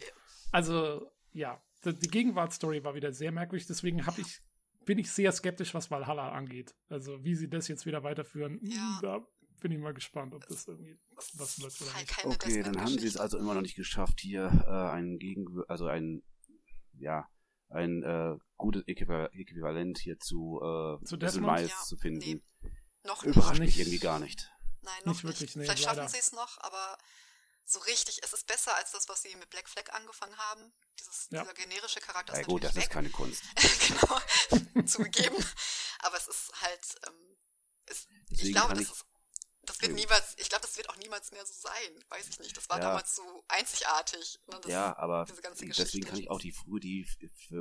also, 0.52 1.12
ja, 1.32 1.62
die 1.92 2.08
Gegenwartsstory 2.08 2.84
war 2.84 2.96
wieder 2.96 3.12
sehr 3.12 3.32
merkwürdig, 3.32 3.68
deswegen 3.68 4.00
ich, 4.18 4.42
bin 4.86 4.98
ich 4.98 5.12
sehr 5.12 5.32
skeptisch, 5.32 5.74
was 5.74 5.92
Valhalla 5.92 6.32
angeht. 6.32 6.76
Also, 6.90 7.24
wie 7.24 7.36
sie 7.36 7.50
das 7.50 7.68
jetzt 7.68 7.86
wieder 7.86 8.04
weiterführen, 8.04 8.60
ja. 8.64 9.00
da 9.02 9.28
bin 9.62 9.72
ich 9.72 9.80
mal 9.80 9.94
gespannt, 9.94 10.34
ob 10.34 10.46
das 10.48 10.68
irgendwie 10.68 11.00
was 11.16 11.62
wird 11.62 11.82
oder 11.82 12.00
nicht. 12.00 12.26
Okay, 12.26 12.64
dann 12.64 12.80
haben 12.82 13.00
sie 13.00 13.08
es 13.08 13.18
also 13.18 13.38
immer 13.38 13.54
noch 13.54 13.62
nicht 13.62 13.76
geschafft, 13.76 14.20
hier 14.20 14.52
äh, 14.68 14.92
einen 14.92 15.20
Gegen, 15.20 15.64
also 15.68 15.88
ein, 15.88 16.22
ja, 17.00 17.28
ein 17.70 18.04
äh, 18.04 18.38
gutes 18.58 18.84
Äquivalent 18.88 19.98
hier 19.98 20.20
zu, 20.20 20.60
äh, 20.62 21.04
zu 21.06 21.18
Desmond 21.18 21.62
ja, 21.62 21.68
zu 21.86 21.98
finden. 21.98 22.20
Nee, 22.20 22.72
noch 23.06 23.24
Überrascht 23.24 23.60
nicht. 23.60 23.78
mich 23.78 23.80
irgendwie 23.80 24.00
gar 24.00 24.20
nicht. 24.20 24.52
Nein, 24.82 24.94
noch 25.06 25.14
nicht. 25.14 25.24
Wirklich, 25.24 25.56
nicht. 25.56 25.66
Vielleicht 25.66 25.84
schaffen 25.84 26.08
sie 26.08 26.20
es 26.20 26.34
noch, 26.34 26.60
aber 26.62 26.98
so 27.66 27.80
richtig, 27.80 28.22
es 28.24 28.34
ist 28.34 28.46
besser 28.48 28.76
als 28.76 28.92
das, 28.92 29.08
was 29.10 29.22
sie 29.22 29.36
mit 29.36 29.50
Black 29.50 29.70
Flag 29.70 29.92
angefangen 29.94 30.38
haben. 30.38 30.74
Dieses, 31.00 31.28
ja. 31.32 31.42
Dieser 31.42 31.54
generische 31.54 32.00
Charakter 32.00 32.34
ja, 32.34 32.42
ist 32.42 32.48
gut, 32.48 32.64
das 32.64 32.76
weg. 32.76 32.84
ist 32.84 32.90
keine 32.90 33.10
Kunst. 33.10 33.44
genau, 33.88 34.86
zugegeben. 34.86 35.46
Aber 36.00 36.18
es 36.18 36.28
ist 36.28 36.52
halt, 36.62 36.96
ähm, 37.08 37.38
es, 37.86 38.08
ich 38.30 38.52
glaube, 38.52 38.74
das 38.74 38.90
ist 38.90 39.06
das 39.66 39.82
wird 39.82 39.94
niemals, 39.94 40.36
ich 40.38 40.50
glaube, 40.50 40.64
das 40.64 40.76
wird 40.76 40.90
auch 40.90 40.98
niemals 40.98 41.32
mehr 41.32 41.46
so 41.46 41.54
sein. 41.54 42.04
Weiß 42.10 42.28
ich 42.28 42.40
nicht. 42.40 42.58
Das 42.58 42.70
war 42.70 42.80
ja. 42.80 42.84
damals 42.90 43.16
so 43.16 43.46
einzigartig. 43.48 44.40
Ne, 44.48 44.60
ja, 44.68 44.98
aber 44.98 45.26
deswegen 45.26 46.04
kann 46.04 46.20
ich 46.20 46.30
auch 46.30 46.42
die, 46.42 46.52
frühe, 46.52 46.82
die 46.82 47.08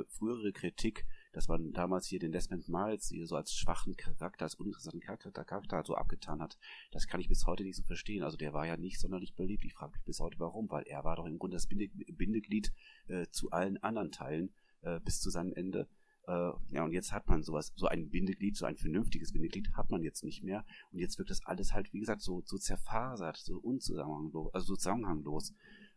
frühere 0.09 0.51
Kritik, 0.51 1.05
dass 1.33 1.47
man 1.47 1.73
damals 1.73 2.07
hier 2.07 2.19
den 2.19 2.31
Desmond 2.31 2.69
Miles 2.69 3.09
hier 3.09 3.27
so 3.27 3.35
als 3.35 3.53
schwachen 3.53 3.97
Charakter, 3.97 4.45
als 4.45 4.55
uninteressanten 4.55 5.01
Charakter, 5.01 5.31
Charakter 5.31 5.83
so 5.85 5.95
abgetan 5.95 6.41
hat, 6.41 6.57
das 6.91 7.07
kann 7.07 7.19
ich 7.19 7.27
bis 7.27 7.45
heute 7.45 7.63
nicht 7.63 7.75
so 7.75 7.83
verstehen. 7.83 8.23
Also 8.23 8.37
der 8.37 8.53
war 8.53 8.65
ja 8.65 8.77
nicht 8.77 8.99
sonderlich 8.99 9.35
beliebt. 9.35 9.65
Ich 9.65 9.73
frage 9.73 9.93
mich 9.93 10.05
bis 10.05 10.19
heute 10.19 10.39
warum, 10.39 10.69
weil 10.69 10.83
er 10.83 11.03
war 11.03 11.15
doch 11.15 11.25
im 11.25 11.39
Grunde 11.39 11.55
das 11.55 11.67
Bindeglied 11.67 12.71
äh, 13.07 13.25
zu 13.31 13.51
allen 13.51 13.77
anderen 13.83 14.11
Teilen 14.11 14.53
äh, 14.81 14.99
bis 14.99 15.19
zu 15.19 15.29
seinem 15.29 15.53
Ende. 15.53 15.89
Äh, 16.27 16.51
ja, 16.69 16.83
und 16.83 16.93
jetzt 16.93 17.11
hat 17.11 17.27
man 17.27 17.43
sowas, 17.43 17.73
so 17.75 17.87
ein 17.87 18.09
Bindeglied, 18.09 18.55
so 18.55 18.65
ein 18.65 18.77
vernünftiges 18.77 19.33
Bindeglied 19.33 19.73
hat 19.73 19.89
man 19.89 20.03
jetzt 20.03 20.23
nicht 20.23 20.43
mehr. 20.43 20.63
Und 20.91 20.99
jetzt 20.99 21.17
wird 21.17 21.29
das 21.29 21.43
alles 21.45 21.73
halt, 21.73 21.91
wie 21.93 21.99
gesagt, 21.99 22.21
so, 22.21 22.43
so 22.45 22.57
zerfasert, 22.57 23.37
so 23.37 23.57
unzusammenhanglos, 23.57 24.53
also 24.53 24.67
so 24.67 24.75
zusammenhanglos. 24.75 25.53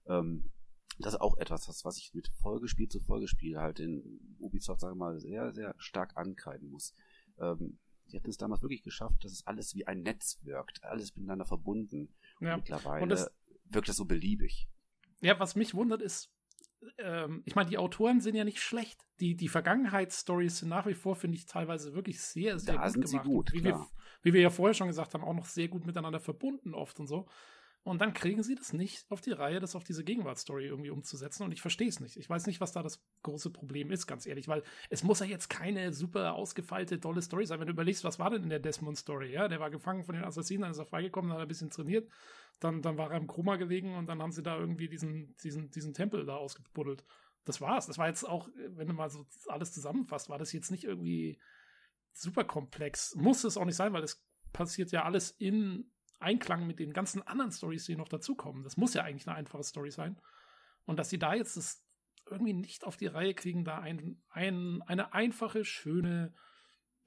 Ähm, 0.06 0.50
das 0.98 1.14
ist 1.14 1.20
auch 1.20 1.36
etwas, 1.38 1.68
was, 1.68 1.84
was 1.84 1.98
ich 1.98 2.14
mit 2.14 2.28
Folgespiel 2.40 2.88
zu 2.88 3.00
Folgespiel 3.00 3.58
halt 3.58 3.80
in 3.80 4.36
Ubisoft, 4.38 4.80
sage 4.80 4.94
ich 4.94 4.98
mal, 4.98 5.18
sehr, 5.18 5.52
sehr 5.52 5.74
stark 5.78 6.16
ankreiden 6.16 6.70
muss. 6.70 6.94
Ähm, 7.38 7.78
die 8.10 8.16
hatten 8.16 8.30
es 8.30 8.36
damals 8.36 8.62
wirklich 8.62 8.82
geschafft, 8.82 9.24
dass 9.24 9.32
es 9.32 9.46
alles 9.46 9.74
wie 9.74 9.86
ein 9.86 10.02
Netz 10.02 10.38
wirkt, 10.42 10.82
alles 10.84 11.14
miteinander 11.16 11.44
verbunden. 11.44 12.14
Ja. 12.40 12.54
Und 12.54 12.60
mittlerweile 12.60 13.02
und 13.02 13.08
das, 13.08 13.30
wirkt 13.64 13.88
das 13.88 13.96
so 13.96 14.04
beliebig. 14.04 14.68
Ja, 15.20 15.38
was 15.40 15.56
mich 15.56 15.74
wundert, 15.74 16.02
ist, 16.02 16.32
ähm, 16.98 17.42
ich 17.44 17.54
meine, 17.54 17.68
die 17.68 17.78
Autoren 17.78 18.20
sind 18.20 18.34
ja 18.34 18.44
nicht 18.44 18.60
schlecht. 18.60 19.04
Die, 19.20 19.34
die 19.34 19.48
Vergangenheitsstories 19.48 20.58
sind 20.58 20.68
nach 20.68 20.86
wie 20.86 20.94
vor, 20.94 21.16
finde 21.16 21.36
ich, 21.36 21.46
teilweise 21.46 21.94
wirklich 21.94 22.20
sehr, 22.20 22.58
sehr 22.58 22.74
da 22.74 22.84
gut 22.84 22.94
gemacht. 22.94 23.08
Sie 23.08 23.18
gut, 23.18 23.52
wie, 23.52 23.64
wir, 23.64 23.86
wie 24.22 24.32
wir 24.32 24.40
ja 24.40 24.50
vorher 24.50 24.74
schon 24.74 24.88
gesagt 24.88 25.14
haben, 25.14 25.24
auch 25.24 25.34
noch 25.34 25.46
sehr 25.46 25.68
gut 25.68 25.84
miteinander 25.84 26.20
verbunden 26.20 26.74
oft 26.74 27.00
und 27.00 27.06
so. 27.06 27.26
Und 27.86 28.00
dann 28.00 28.14
kriegen 28.14 28.42
sie 28.42 28.56
das 28.56 28.72
nicht 28.72 29.08
auf 29.12 29.20
die 29.20 29.30
Reihe, 29.30 29.60
das 29.60 29.76
auf 29.76 29.84
diese 29.84 30.02
Gegenwartsstory 30.02 30.66
irgendwie 30.66 30.90
umzusetzen. 30.90 31.44
Und 31.44 31.52
ich 31.52 31.60
verstehe 31.60 31.86
es 31.86 32.00
nicht. 32.00 32.16
Ich 32.16 32.28
weiß 32.28 32.48
nicht, 32.48 32.60
was 32.60 32.72
da 32.72 32.82
das 32.82 33.00
große 33.22 33.50
Problem 33.50 33.92
ist, 33.92 34.08
ganz 34.08 34.26
ehrlich, 34.26 34.48
weil 34.48 34.64
es 34.90 35.04
muss 35.04 35.20
ja 35.20 35.26
jetzt 35.26 35.48
keine 35.48 35.92
super 35.92 36.34
ausgefeilte, 36.34 36.98
tolle 36.98 37.22
Story 37.22 37.46
sein. 37.46 37.60
Wenn 37.60 37.68
du 37.68 37.72
überlegst, 37.74 38.02
was 38.02 38.18
war 38.18 38.30
denn 38.30 38.42
in 38.42 38.48
der 38.48 38.58
Desmond-Story? 38.58 39.30
Ja, 39.30 39.46
der 39.46 39.60
war 39.60 39.70
gefangen 39.70 40.02
von 40.02 40.16
den 40.16 40.24
Assassinen, 40.24 40.62
dann 40.62 40.72
ist 40.72 40.78
er 40.78 40.84
freigekommen, 40.84 41.28
dann 41.28 41.36
hat 41.36 41.42
er 41.42 41.46
ein 41.46 41.48
bisschen 41.48 41.70
trainiert. 41.70 42.10
Dann, 42.58 42.82
dann 42.82 42.98
war 42.98 43.12
er 43.12 43.18
im 43.18 43.28
Chroma 43.28 43.54
gelegen 43.54 43.94
und 43.94 44.06
dann 44.08 44.20
haben 44.20 44.32
sie 44.32 44.42
da 44.42 44.58
irgendwie 44.58 44.88
diesen, 44.88 45.36
diesen, 45.44 45.70
diesen 45.70 45.94
Tempel 45.94 46.26
da 46.26 46.34
ausgebuddelt. 46.34 47.04
Das 47.44 47.60
war's. 47.60 47.86
Das 47.86 47.98
war 47.98 48.08
jetzt 48.08 48.24
auch, 48.24 48.48
wenn 48.70 48.88
du 48.88 48.94
mal 48.94 49.10
so 49.10 49.28
alles 49.46 49.70
zusammenfasst, 49.72 50.28
war 50.28 50.38
das 50.38 50.52
jetzt 50.52 50.72
nicht 50.72 50.82
irgendwie 50.82 51.38
super 52.12 52.42
komplex. 52.42 53.14
Muss 53.14 53.44
es 53.44 53.56
auch 53.56 53.64
nicht 53.64 53.76
sein, 53.76 53.92
weil 53.92 54.02
es 54.02 54.26
passiert 54.52 54.90
ja 54.90 55.04
alles 55.04 55.30
in 55.30 55.88
Einklang 56.18 56.66
mit 56.66 56.78
den 56.78 56.92
ganzen 56.92 57.22
anderen 57.22 57.52
Stories, 57.52 57.84
die 57.84 57.96
noch 57.96 58.08
dazukommen. 58.08 58.64
Das 58.64 58.76
muss 58.76 58.94
ja 58.94 59.02
eigentlich 59.02 59.26
eine 59.26 59.36
einfache 59.36 59.64
Story 59.64 59.90
sein. 59.90 60.20
Und 60.84 60.98
dass 60.98 61.10
sie 61.10 61.18
da 61.18 61.34
jetzt 61.34 61.56
das 61.56 61.84
irgendwie 62.30 62.54
nicht 62.54 62.84
auf 62.84 62.96
die 62.96 63.06
Reihe 63.06 63.34
kriegen, 63.34 63.64
da 63.64 63.78
ein, 63.78 64.22
ein, 64.30 64.82
eine 64.82 65.12
einfache, 65.12 65.64
schöne 65.64 66.34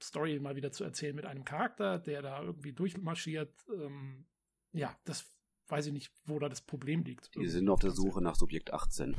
Story 0.02 0.38
mal 0.38 0.56
wieder 0.56 0.72
zu 0.72 0.84
erzählen 0.84 1.14
mit 1.14 1.26
einem 1.26 1.44
Charakter, 1.44 1.98
der 1.98 2.22
da 2.22 2.42
irgendwie 2.42 2.72
durchmarschiert. 2.72 3.52
Ähm, 3.68 4.26
ja, 4.72 4.96
das 5.04 5.30
weiß 5.68 5.86
ich 5.86 5.92
nicht, 5.92 6.12
wo 6.24 6.38
da 6.38 6.48
das 6.48 6.62
Problem 6.62 7.02
liegt. 7.04 7.30
Wir 7.36 7.50
sind 7.50 7.68
auf 7.68 7.80
der 7.80 7.92
Suche 7.92 8.20
nach 8.20 8.34
Subjekt 8.34 8.72
18. 8.72 9.16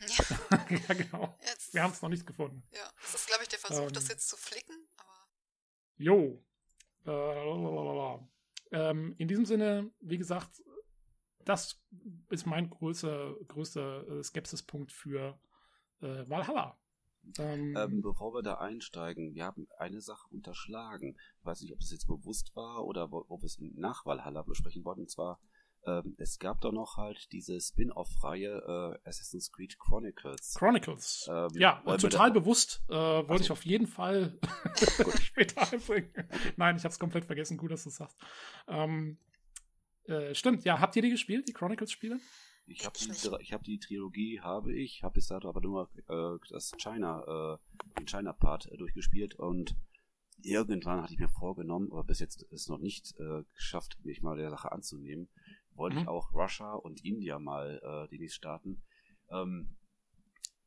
Ja, 0.00 0.58
ja 0.88 0.94
genau. 0.94 1.38
Jetzt, 1.40 1.74
Wir 1.74 1.82
haben 1.82 1.92
es 1.92 2.00
noch 2.00 2.08
nicht 2.08 2.26
gefunden. 2.26 2.62
Ja, 2.72 2.90
das 3.00 3.14
ist, 3.14 3.26
glaube 3.26 3.42
ich, 3.42 3.48
der 3.48 3.58
Versuch, 3.58 3.86
ähm, 3.86 3.92
das 3.92 4.08
jetzt 4.08 4.28
zu 4.28 4.36
flicken, 4.36 4.76
aber. 4.96 5.28
Jo. 5.96 6.42
Äh, 7.06 8.20
ähm, 8.70 9.14
in 9.18 9.28
diesem 9.28 9.44
Sinne, 9.44 9.90
wie 10.00 10.18
gesagt, 10.18 10.62
das 11.44 11.82
ist 12.28 12.46
mein 12.46 12.70
größer, 12.70 13.34
größter 13.48 14.08
äh, 14.08 14.22
Skepsispunkt 14.22 14.92
für 14.92 15.40
äh, 16.00 16.28
Valhalla. 16.28 16.78
Ähm, 17.38 17.76
ähm, 17.76 18.00
bevor 18.02 18.32
wir 18.32 18.42
da 18.42 18.54
einsteigen, 18.54 19.34
wir 19.34 19.44
haben 19.44 19.66
eine 19.78 20.00
Sache 20.00 20.26
unterschlagen. 20.30 21.16
Ich 21.38 21.44
weiß 21.44 21.60
nicht, 21.62 21.72
ob 21.72 21.80
es 21.80 21.90
jetzt 21.90 22.06
bewusst 22.06 22.54
war 22.56 22.84
oder 22.84 23.12
ob 23.12 23.42
wir 23.42 23.46
es 23.46 23.58
nach 23.60 24.06
Valhalla 24.06 24.42
besprechen 24.42 24.84
wollten. 24.84 25.02
Und 25.02 25.10
zwar 25.10 25.40
ähm, 25.86 26.14
es 26.18 26.38
gab 26.38 26.60
doch 26.60 26.72
noch 26.72 26.96
halt 26.96 27.32
diese 27.32 27.60
Spin-off-Reihe 27.60 28.98
äh, 29.04 29.08
Assassin's 29.08 29.50
Creed 29.50 29.78
Chronicles. 29.78 30.54
Chronicles. 30.54 31.28
Ähm, 31.32 31.48
ja, 31.54 31.80
und 31.84 32.00
total 32.00 32.30
bewusst 32.30 32.82
äh, 32.88 32.92
wollte 32.92 33.30
also. 33.30 33.44
ich 33.44 33.50
auf 33.50 33.64
jeden 33.64 33.86
Fall 33.86 34.38
später 35.20 35.72
einbringen. 35.72 36.12
Nein, 36.56 36.76
ich 36.76 36.84
habe 36.84 36.92
es 36.92 36.98
komplett 36.98 37.24
vergessen. 37.24 37.56
Gut, 37.56 37.70
dass 37.70 37.84
du 37.84 37.88
es 37.88 37.96
sagst. 37.96 38.18
Ähm, 38.68 39.18
äh, 40.04 40.34
stimmt, 40.34 40.64
ja, 40.64 40.80
habt 40.80 40.96
ihr 40.96 41.02
die 41.02 41.10
gespielt, 41.10 41.48
die 41.48 41.52
Chronicles-Spiele? 41.52 42.20
Ich 42.66 42.84
habe 42.86 42.96
die, 42.98 43.10
ich 43.40 43.52
hab 43.52 43.64
die 43.64 43.78
Trilogie, 43.78 44.40
habe 44.40 44.72
ich, 44.72 45.02
habe 45.02 45.14
bis 45.14 45.26
dato 45.26 45.48
aber 45.48 45.60
nur 45.60 45.90
äh, 46.08 46.38
das 46.50 46.72
China, 46.78 47.56
äh, 47.56 47.98
den 47.98 48.06
China-Part 48.06 48.66
äh, 48.70 48.76
durchgespielt 48.76 49.34
und 49.34 49.74
irgendwann 50.42 51.02
hatte 51.02 51.12
ich 51.12 51.18
mir 51.18 51.28
vorgenommen, 51.28 51.90
aber 51.90 52.04
bis 52.04 52.20
jetzt 52.20 52.42
ist 52.42 52.68
noch 52.68 52.78
nicht 52.78 53.14
äh, 53.18 53.42
geschafft, 53.54 53.98
mich 54.04 54.22
mal 54.22 54.36
der 54.36 54.50
Sache 54.50 54.72
anzunehmen, 54.72 55.28
wollte 55.80 55.96
mhm. 55.96 56.02
ich 56.02 56.08
auch 56.08 56.32
Russia 56.32 56.74
und 56.74 57.04
India 57.04 57.38
mal 57.38 57.80
äh, 57.82 58.08
demnächst 58.08 58.36
starten. 58.36 58.82
Ähm, 59.30 59.76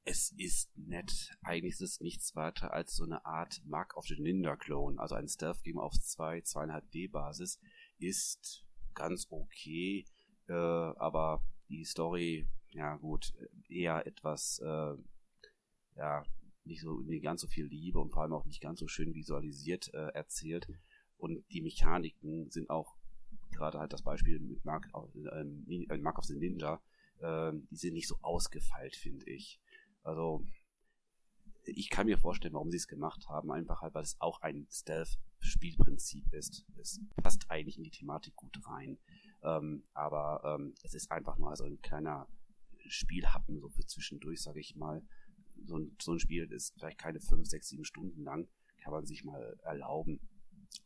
es 0.06 0.34
ist 0.38 0.78
nett. 0.78 1.32
Eigentlich 1.42 1.76
ist 1.76 1.82
es 1.82 2.02
nichts 2.02 2.36
weiter 2.36 2.74
als 2.74 2.96
so 2.96 3.06
eine 3.06 3.26
Art 3.26 3.62
Mark 3.66 3.96
of 3.96 4.06
the 4.06 4.20
Ninja 4.20 4.58
Clone, 4.58 5.00
also 5.00 5.16
ein 5.16 5.30
Stealth 5.30 5.64
Game 5.64 5.80
auf 5.80 5.94
2, 5.94 6.40
2,5 6.40 6.82
D 6.92 7.08
Basis, 7.08 7.62
ist 8.00 8.66
ganz 8.94 9.28
okay, 9.30 10.06
äh, 10.48 10.54
aber 10.54 11.42
die 11.70 11.86
Story, 11.86 12.50
ja 12.72 12.98
gut, 12.98 13.34
eher 13.70 14.06
etwas, 14.06 14.60
äh, 14.64 14.96
ja, 15.96 16.24
nicht 16.66 16.82
so, 16.82 17.00
nicht 17.02 17.24
ganz 17.24 17.42
so 17.42 17.48
viel 17.48 17.66
Liebe 17.66 18.00
und 18.00 18.12
vor 18.12 18.24
allem 18.24 18.34
auch 18.34 18.46
nicht 18.46 18.62
ganz 18.62 18.80
so 18.80 18.88
schön 18.88 19.14
visualisiert 19.14 19.94
äh, 19.94 20.10
erzählt. 20.14 20.68
Und 21.18 21.46
die 21.52 21.62
Mechaniken 21.62 22.50
sind 22.50 22.70
auch, 22.70 22.98
gerade 23.54 23.80
halt 23.80 23.94
das 23.94 24.02
Beispiel 24.02 24.40
mit 24.40 24.64
Mark, 24.66 24.90
äh, 24.94 25.98
Mark 25.98 26.20
of 26.20 26.26
the 26.26 26.36
Ninja, 26.36 26.82
äh, 27.20 27.52
die 27.70 27.76
sind 27.76 27.94
nicht 27.94 28.08
so 28.08 28.18
ausgefeilt, 28.22 28.96
finde 28.96 29.26
ich. 29.30 29.62
Also, 30.04 30.46
ich 31.66 31.90
kann 31.90 32.08
mir 32.08 32.18
vorstellen, 32.18 32.54
warum 32.54 32.72
sie 32.72 32.78
es 32.78 32.88
gemacht 32.88 33.28
haben, 33.30 33.52
einfach 33.52 33.82
halt, 33.82 33.94
weil 33.94 34.04
es 34.04 34.20
auch 34.20 34.42
ein 34.42 34.68
Stealth-Spielprinzip 34.70 36.34
ist. 36.34 36.66
Es 36.80 37.00
passt 37.22 37.50
eigentlich 37.50 37.78
in 37.78 37.84
die 37.84 37.92
Thematik 37.92 38.36
gut 38.36 38.60
rein. 38.68 38.98
Ähm, 39.44 39.84
aber 39.94 40.58
ähm, 40.60 40.74
es 40.84 40.94
ist 40.94 41.12
einfach 41.12 41.38
nur 41.38 41.50
also 41.50 41.64
ein 41.64 41.82
kleiner 41.82 42.28
Spielhappen, 42.88 43.60
so 43.60 43.70
für 43.70 43.86
zwischendurch, 43.86 44.42
sage 44.42 44.60
ich 44.60 44.76
mal. 44.76 45.02
So 45.66 45.78
ein, 45.78 45.96
so 46.02 46.12
ein 46.12 46.20
Spiel 46.20 46.52
ist 46.52 46.74
vielleicht 46.74 46.98
keine 46.98 47.22
5, 47.22 47.48
6, 47.48 47.70
7 47.70 47.86
Stunden 47.86 48.24
lang, 48.24 48.48
kann 48.82 48.92
man 48.92 49.06
sich 49.06 49.24
mal 49.24 49.58
erlauben. 49.64 50.20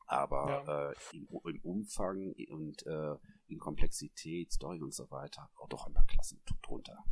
Aber 0.06 0.64
ja. 0.68 0.92
äh, 0.92 0.96
im, 1.18 1.28
im, 1.44 1.62
Umfang 1.62 2.34
und 2.50 2.86
äh, 2.86 3.16
in 3.48 3.60
Komplexität, 3.60 4.52
Story 4.52 4.82
und 4.82 4.94
so 4.94 5.10
weiter, 5.12 5.50
auch 5.58 5.70
doch 5.70 5.88
ein 5.88 5.94
paar 5.94 6.06
Klassen 6.06 6.42
drunter. 6.62 7.04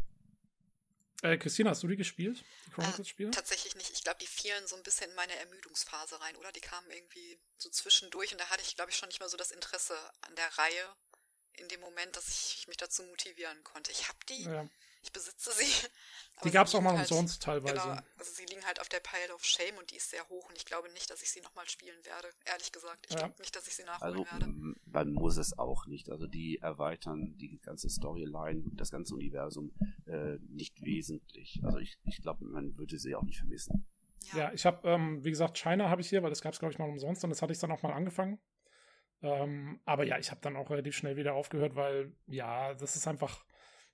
Äh, 1.22 1.38
Christina, 1.38 1.72
hast 1.72 1.82
du 1.82 1.88
die 1.88 1.96
gespielt? 1.96 2.44
Die 2.68 2.72
Chronicles-Spiele? 2.72 3.30
Äh, 3.30 3.32
tatsächlich 3.32 3.76
nicht. 3.76 3.92
Ich 3.92 4.04
glaube, 4.04 4.20
die 4.22 4.28
fielen 4.28 4.68
so 4.68 4.76
ein 4.76 4.84
bisschen 4.84 5.10
in 5.10 5.16
meine 5.16 5.36
Ermüdungsphase 5.36 6.20
rein, 6.22 6.36
oder? 6.36 6.52
Die 6.52 6.62
kamen 6.62 6.90
irgendwie 6.92 7.40
so 7.58 7.70
zwischendurch 7.70 8.32
und 8.32 8.40
da 8.40 8.50
hatte 8.50 8.62
ich, 8.62 8.76
glaube 8.76 8.92
ich, 8.92 8.98
schon 8.98 9.10
nicht 9.10 9.20
mehr 9.20 9.30
so 9.30 9.38
das 9.38 9.52
Interesse 9.52 9.96
an 10.22 10.36
der 10.36 10.58
Reihe 10.58 10.96
in 11.54 11.68
dem 11.70 11.80
Moment, 11.80 12.16
dass 12.16 12.28
ich 12.30 12.68
mich 12.68 12.78
dazu 12.78 13.04
motivieren 13.04 13.64
konnte. 13.64 13.92
Ich 13.92 14.08
habe 14.08 14.20
die, 14.30 14.44
ja. 14.44 14.70
Ich 15.06 15.14
besitze 15.14 15.52
sie. 15.52 15.88
Die 16.44 16.52
gab 16.52 16.68
es 16.68 16.76
auch 16.76 16.82
mal 16.82 16.98
halt, 16.98 17.10
umsonst 17.10 17.42
teilweise. 17.42 17.76
Genau, 17.76 18.02
also 18.18 18.34
sie 18.34 18.46
liegen 18.46 18.66
halt 18.66 18.82
auf 18.82 18.90
der 18.90 19.00
Pile 19.00 19.34
of 19.34 19.46
Shame 19.46 19.78
und 19.78 19.90
die 19.90 19.96
ist 19.96 20.10
sehr 20.10 20.28
hoch 20.28 20.50
und 20.50 20.58
ich 20.58 20.66
glaube 20.66 20.92
nicht, 20.92 21.10
dass 21.10 21.22
ich 21.22 21.32
sie 21.32 21.40
nochmal 21.40 21.68
spielen 21.70 22.04
werde, 22.04 22.30
ehrlich 22.44 22.74
gesagt. 22.74 23.06
Ich 23.08 23.14
ja. 23.14 23.20
glaube 23.20 23.36
nicht, 23.40 23.56
dass 23.56 23.68
ich 23.68 23.76
sie 23.76 23.86
nachholen 23.86 24.18
also, 24.18 24.32
werde. 24.32 24.76
Man 24.86 25.14
muss 25.14 25.38
es 25.38 25.58
auch 25.58 25.86
nicht. 25.86 26.10
Also 26.10 26.28
die 26.28 26.58
erweitern 26.58 27.38
die 27.38 27.60
ganze 27.62 27.90
Storyline, 27.90 28.64
das 28.74 28.92
ganze 28.92 29.14
Universum 29.14 29.72
äh, 30.08 30.38
nicht 30.50 30.82
wesentlich. 30.82 31.62
Also 31.64 31.78
ich, 31.78 31.98
ich 32.04 32.22
glaube, 32.22 32.44
man 32.44 32.78
würde 32.78 33.00
sie 33.00 33.16
auch 33.16 33.24
nicht 33.24 33.40
vermissen. 33.40 33.88
Ja, 34.34 34.40
ja 34.40 34.54
ich 34.54 34.66
habe, 34.66 34.86
ähm, 34.90 35.24
wie 35.24 35.30
gesagt, 35.30 35.58
China 35.58 35.90
habe 35.90 36.02
ich 36.02 36.10
hier, 36.10 36.22
weil 36.22 36.32
das 36.32 36.42
gab 36.42 36.52
es, 36.52 36.60
glaube 36.60 36.74
ich, 36.74 36.80
mal 36.80 36.90
umsonst 36.90 37.24
und 37.24 37.30
das 37.30 37.42
hatte 37.42 37.54
ich 37.54 37.60
dann 37.60 37.72
auch 37.72 37.82
mal 37.82 37.94
angefangen. 37.94 38.42
Ähm, 39.22 39.80
aber 39.86 40.04
ja, 40.04 40.20
ich 40.20 40.32
habe 40.32 40.42
dann 40.42 40.56
auch 40.56 40.70
relativ 40.70 40.96
schnell 40.96 41.16
wieder 41.16 41.34
aufgehört, 41.34 41.76
weil 41.76 42.14
ja, 42.28 42.74
das 42.74 42.96
ist 42.96 43.08
einfach. 43.08 43.46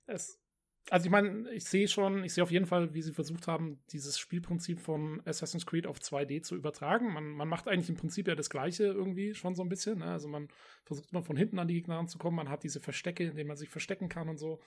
Es, 0.06 0.41
also 0.90 1.06
ich 1.06 1.10
meine, 1.10 1.50
ich 1.52 1.64
sehe 1.64 1.86
schon, 1.86 2.24
ich 2.24 2.34
sehe 2.34 2.42
auf 2.42 2.50
jeden 2.50 2.66
Fall, 2.66 2.92
wie 2.92 3.02
sie 3.02 3.12
versucht 3.12 3.46
haben, 3.46 3.80
dieses 3.90 4.18
Spielprinzip 4.18 4.80
von 4.80 5.22
Assassin's 5.24 5.66
Creed 5.66 5.86
auf 5.86 5.98
2D 5.98 6.42
zu 6.42 6.56
übertragen. 6.56 7.12
Man, 7.12 7.30
man 7.30 7.48
macht 7.48 7.68
eigentlich 7.68 7.88
im 7.88 7.96
Prinzip 7.96 8.26
ja 8.26 8.34
das 8.34 8.50
Gleiche 8.50 8.84
irgendwie 8.84 9.34
schon 9.34 9.54
so 9.54 9.62
ein 9.62 9.68
bisschen. 9.68 10.00
Ne? 10.00 10.06
Also 10.06 10.28
man 10.28 10.48
versucht 10.84 11.12
immer 11.12 11.22
von 11.22 11.36
hinten 11.36 11.58
an 11.58 11.68
die 11.68 11.74
Gegner 11.74 11.96
ranzukommen. 11.96 12.36
Man 12.36 12.48
hat 12.48 12.64
diese 12.64 12.80
Verstecke, 12.80 13.24
in 13.24 13.36
denen 13.36 13.48
man 13.48 13.56
sich 13.56 13.68
verstecken 13.68 14.08
kann 14.08 14.28
und 14.28 14.38
so. 14.38 14.60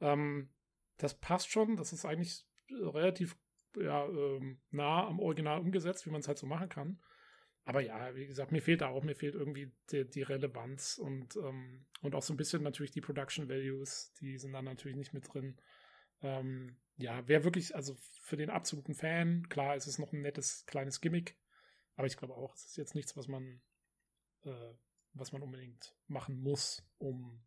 Ähm, 0.00 0.48
das 0.96 1.14
passt 1.18 1.50
schon. 1.50 1.76
Das 1.76 1.92
ist 1.92 2.04
eigentlich 2.04 2.44
relativ 2.70 3.36
ja, 3.76 4.06
ähm, 4.06 4.60
nah 4.70 5.06
am 5.06 5.20
Original 5.20 5.60
umgesetzt, 5.60 6.06
wie 6.06 6.10
man 6.10 6.20
es 6.20 6.28
halt 6.28 6.38
so 6.38 6.46
machen 6.46 6.68
kann. 6.68 6.98
Aber 7.68 7.82
ja, 7.82 8.14
wie 8.14 8.26
gesagt, 8.26 8.50
mir 8.50 8.62
fehlt 8.62 8.80
da 8.80 8.88
auch, 8.88 9.04
mir 9.04 9.14
fehlt 9.14 9.34
irgendwie 9.34 9.70
die, 9.92 10.08
die 10.08 10.22
Relevanz 10.22 10.96
und, 10.96 11.36
ähm, 11.36 11.84
und 12.00 12.14
auch 12.14 12.22
so 12.22 12.32
ein 12.32 12.38
bisschen 12.38 12.62
natürlich 12.62 12.92
die 12.92 13.02
Production 13.02 13.46
Values, 13.46 14.14
die 14.22 14.38
sind 14.38 14.54
dann 14.54 14.64
natürlich 14.64 14.96
nicht 14.96 15.12
mit 15.12 15.30
drin. 15.30 15.60
Ähm, 16.22 16.78
ja, 16.96 17.28
wer 17.28 17.44
wirklich, 17.44 17.76
also 17.76 17.94
für 18.22 18.38
den 18.38 18.48
absoluten 18.48 18.94
Fan, 18.94 19.50
klar, 19.50 19.76
ist 19.76 19.86
es 19.86 19.98
noch 19.98 20.14
ein 20.14 20.22
nettes 20.22 20.64
kleines 20.64 21.02
Gimmick, 21.02 21.36
aber 21.96 22.06
ich 22.06 22.16
glaube 22.16 22.36
auch, 22.36 22.54
es 22.54 22.64
ist 22.64 22.78
jetzt 22.78 22.94
nichts, 22.94 23.18
was 23.18 23.28
man, 23.28 23.60
äh, 24.44 24.72
was 25.12 25.32
man 25.32 25.42
unbedingt 25.42 25.94
machen 26.06 26.40
muss, 26.40 26.82
um 26.96 27.44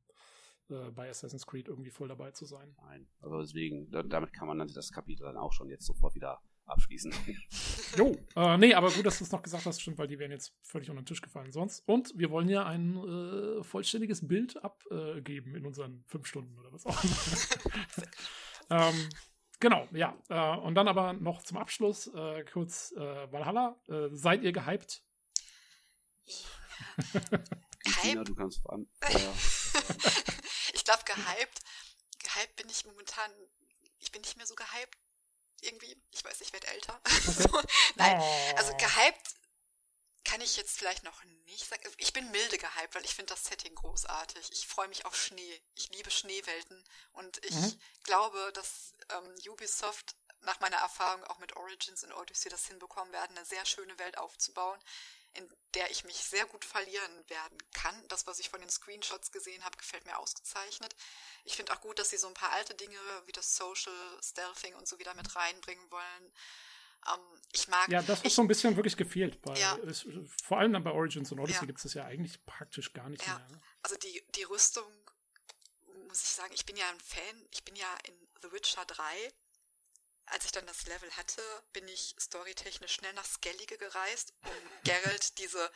äh, 0.69 0.91
bei 0.91 1.09
Assassin's 1.09 1.47
Creed 1.47 1.67
irgendwie 1.67 1.89
voll 1.89 2.09
dabei 2.09 2.29
zu 2.29 2.45
sein. 2.45 2.75
Nein, 2.77 3.07
also 3.21 3.41
deswegen, 3.41 3.89
damit 3.89 4.33
kann 4.33 4.47
man 4.47 4.59
dann 4.59 4.67
das 4.67 4.91
Kapitel 4.91 5.23
dann 5.23 5.37
auch 5.37 5.51
schon 5.51 5.67
jetzt 5.67 5.87
sofort 5.87 6.13
wieder 6.13 6.43
abschließen. 6.71 7.13
Jo, 7.97 8.17
äh, 8.37 8.57
nee, 8.57 8.73
aber 8.73 8.89
gut, 8.89 9.05
dass 9.05 9.17
du 9.17 9.25
es 9.25 9.31
noch 9.31 9.41
gesagt 9.41 9.65
hast, 9.65 9.81
stimmt, 9.81 9.97
weil 9.97 10.07
die 10.07 10.17
wären 10.17 10.31
jetzt 10.31 10.53
völlig 10.63 10.89
unter 10.89 11.01
den 11.01 11.05
Tisch 11.05 11.21
gefallen 11.21 11.51
sonst. 11.51 11.85
Und 11.85 12.17
wir 12.17 12.29
wollen 12.29 12.47
ja 12.47 12.65
ein 12.65 12.95
äh, 12.95 13.63
vollständiges 13.63 14.25
Bild 14.25 14.63
abgeben 14.63 15.55
in 15.55 15.65
unseren 15.65 16.05
fünf 16.07 16.25
Stunden 16.25 16.57
oder 16.57 16.71
was 16.71 16.85
auch 16.85 17.03
immer. 17.03 17.17
ähm, 18.87 19.09
genau, 19.59 19.89
ja. 19.91 20.17
Äh, 20.29 20.57
und 20.61 20.75
dann 20.75 20.87
aber 20.87 21.11
noch 21.11 21.43
zum 21.43 21.57
Abschluss 21.57 22.07
äh, 22.07 22.45
kurz 22.45 22.93
äh, 22.93 23.31
Valhalla. 23.31 23.77
Äh, 23.89 24.07
seid 24.13 24.43
ihr 24.43 24.53
gehypt? 24.53 25.03
Christina, 27.83 28.23
du 28.23 28.35
kannst 28.35 28.61
an. 28.69 28.87
ich 30.73 30.85
glaube, 30.85 31.03
gehypt. 31.03 31.59
Gehypt 32.23 32.55
bin 32.55 32.69
ich 32.69 32.85
momentan. 32.85 33.31
Ich 33.99 34.11
bin 34.13 34.21
nicht 34.21 34.37
mehr 34.37 34.45
so 34.45 34.55
gehypt 34.55 34.97
irgendwie. 35.61 35.95
Ich 36.11 36.23
weiß, 36.23 36.41
ich 36.41 36.53
werde 36.53 36.67
älter. 36.67 36.99
So, 37.21 37.61
nein, 37.95 38.21
also 38.57 38.75
gehypt 38.77 39.35
kann 40.23 40.41
ich 40.41 40.55
jetzt 40.57 40.77
vielleicht 40.77 41.03
noch 41.03 41.23
nicht 41.45 41.67
sagen. 41.67 41.81
Ich 41.97 42.13
bin 42.13 42.29
milde 42.31 42.57
gehypt, 42.57 42.93
weil 42.93 43.05
ich 43.05 43.15
finde 43.15 43.33
das 43.33 43.43
Setting 43.43 43.73
großartig. 43.75 44.51
Ich 44.51 44.67
freue 44.67 44.87
mich 44.87 45.05
auf 45.05 45.15
Schnee. 45.15 45.61
Ich 45.75 45.89
liebe 45.89 46.11
Schneewelten 46.11 46.83
und 47.13 47.43
ich 47.45 47.55
mhm. 47.55 47.81
glaube, 48.03 48.51
dass 48.53 48.93
ähm, 49.09 49.35
Ubisoft 49.49 50.15
nach 50.41 50.59
meiner 50.59 50.77
Erfahrung 50.77 51.23
auch 51.25 51.39
mit 51.39 51.55
Origins 51.55 52.03
und 52.03 52.13
Odyssey 52.13 52.49
das 52.49 52.67
hinbekommen 52.67 53.13
werden, 53.13 53.37
eine 53.37 53.45
sehr 53.45 53.65
schöne 53.65 53.97
Welt 53.99 54.17
aufzubauen, 54.17 54.79
in 55.33 55.49
der 55.73 55.89
ich 55.89 56.03
mich 56.03 56.17
sehr 56.17 56.45
gut 56.45 56.65
verlieren 56.65 57.29
werden 57.29 57.57
kann. 57.73 57.95
Das, 58.09 58.27
was 58.27 58.39
ich 58.39 58.49
von 58.49 58.59
den 58.59 58.69
Screenshots 58.69 59.31
gesehen 59.31 59.63
habe, 59.63 59.77
gefällt 59.77 60.05
mir 60.05 60.17
ausgezeichnet. 60.17 60.95
Ich 61.45 61.55
finde 61.55 61.73
auch 61.73 61.81
gut, 61.81 61.99
dass 61.99 62.09
sie 62.09 62.17
so 62.17 62.27
ein 62.27 62.33
paar 62.33 62.51
alte 62.51 62.75
Dinge 62.75 62.97
wie 63.25 63.31
das 63.31 63.55
Social 63.55 63.93
Stealthing 64.21 64.75
und 64.75 64.87
so 64.87 64.99
wieder 64.99 65.13
mit 65.13 65.35
reinbringen 65.35 65.89
wollen. 65.91 66.33
Ähm, 67.07 67.41
ich 67.53 67.67
mag. 67.67 67.87
Ja, 67.89 68.01
das 68.01 68.21
ist 68.21 68.35
so 68.35 68.41
ein 68.41 68.47
bisschen 68.47 68.75
wirklich 68.75 68.97
gefehlt. 68.97 69.41
Bei, 69.41 69.57
ja. 69.57 69.77
es, 69.77 70.05
vor 70.43 70.59
allem 70.59 70.73
dann 70.73 70.83
bei 70.83 70.91
Origins 70.91 71.31
und 71.31 71.39
Odyssey 71.39 71.61
ja. 71.61 71.65
gibt 71.65 71.79
es 71.79 71.83
das 71.83 71.93
ja 71.93 72.05
eigentlich 72.05 72.45
praktisch 72.45 72.93
gar 72.93 73.09
nicht 73.09 73.25
ja. 73.25 73.37
mehr. 73.37 73.47
Ne? 73.49 73.61
Also 73.83 73.95
die, 73.97 74.23
die 74.35 74.43
Rüstung, 74.43 74.91
muss 76.07 76.21
ich 76.21 76.29
sagen, 76.29 76.53
ich 76.53 76.65
bin 76.65 76.75
ja 76.75 76.87
ein 76.89 76.99
Fan. 76.99 77.47
Ich 77.51 77.63
bin 77.63 77.75
ja 77.75 77.87
in 78.07 78.13
The 78.41 78.51
Witcher 78.51 78.85
3 78.85 79.31
als 80.31 80.45
ich 80.45 80.51
dann 80.51 80.65
das 80.65 80.87
Level 80.87 81.09
hatte, 81.17 81.41
bin 81.73 81.87
ich 81.87 82.15
storytechnisch 82.19 82.93
schnell 82.93 83.13
nach 83.13 83.25
Skellige 83.25 83.77
gereist, 83.77 84.33
um 84.43 84.51
Geralt 84.83 85.37
diese, 85.37 85.69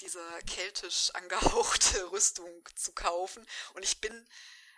diese 0.00 0.20
keltisch 0.46 1.10
angehauchte 1.14 2.10
Rüstung 2.12 2.68
zu 2.74 2.92
kaufen. 2.92 3.46
Und 3.74 3.84
ich 3.84 4.00
bin, 4.00 4.12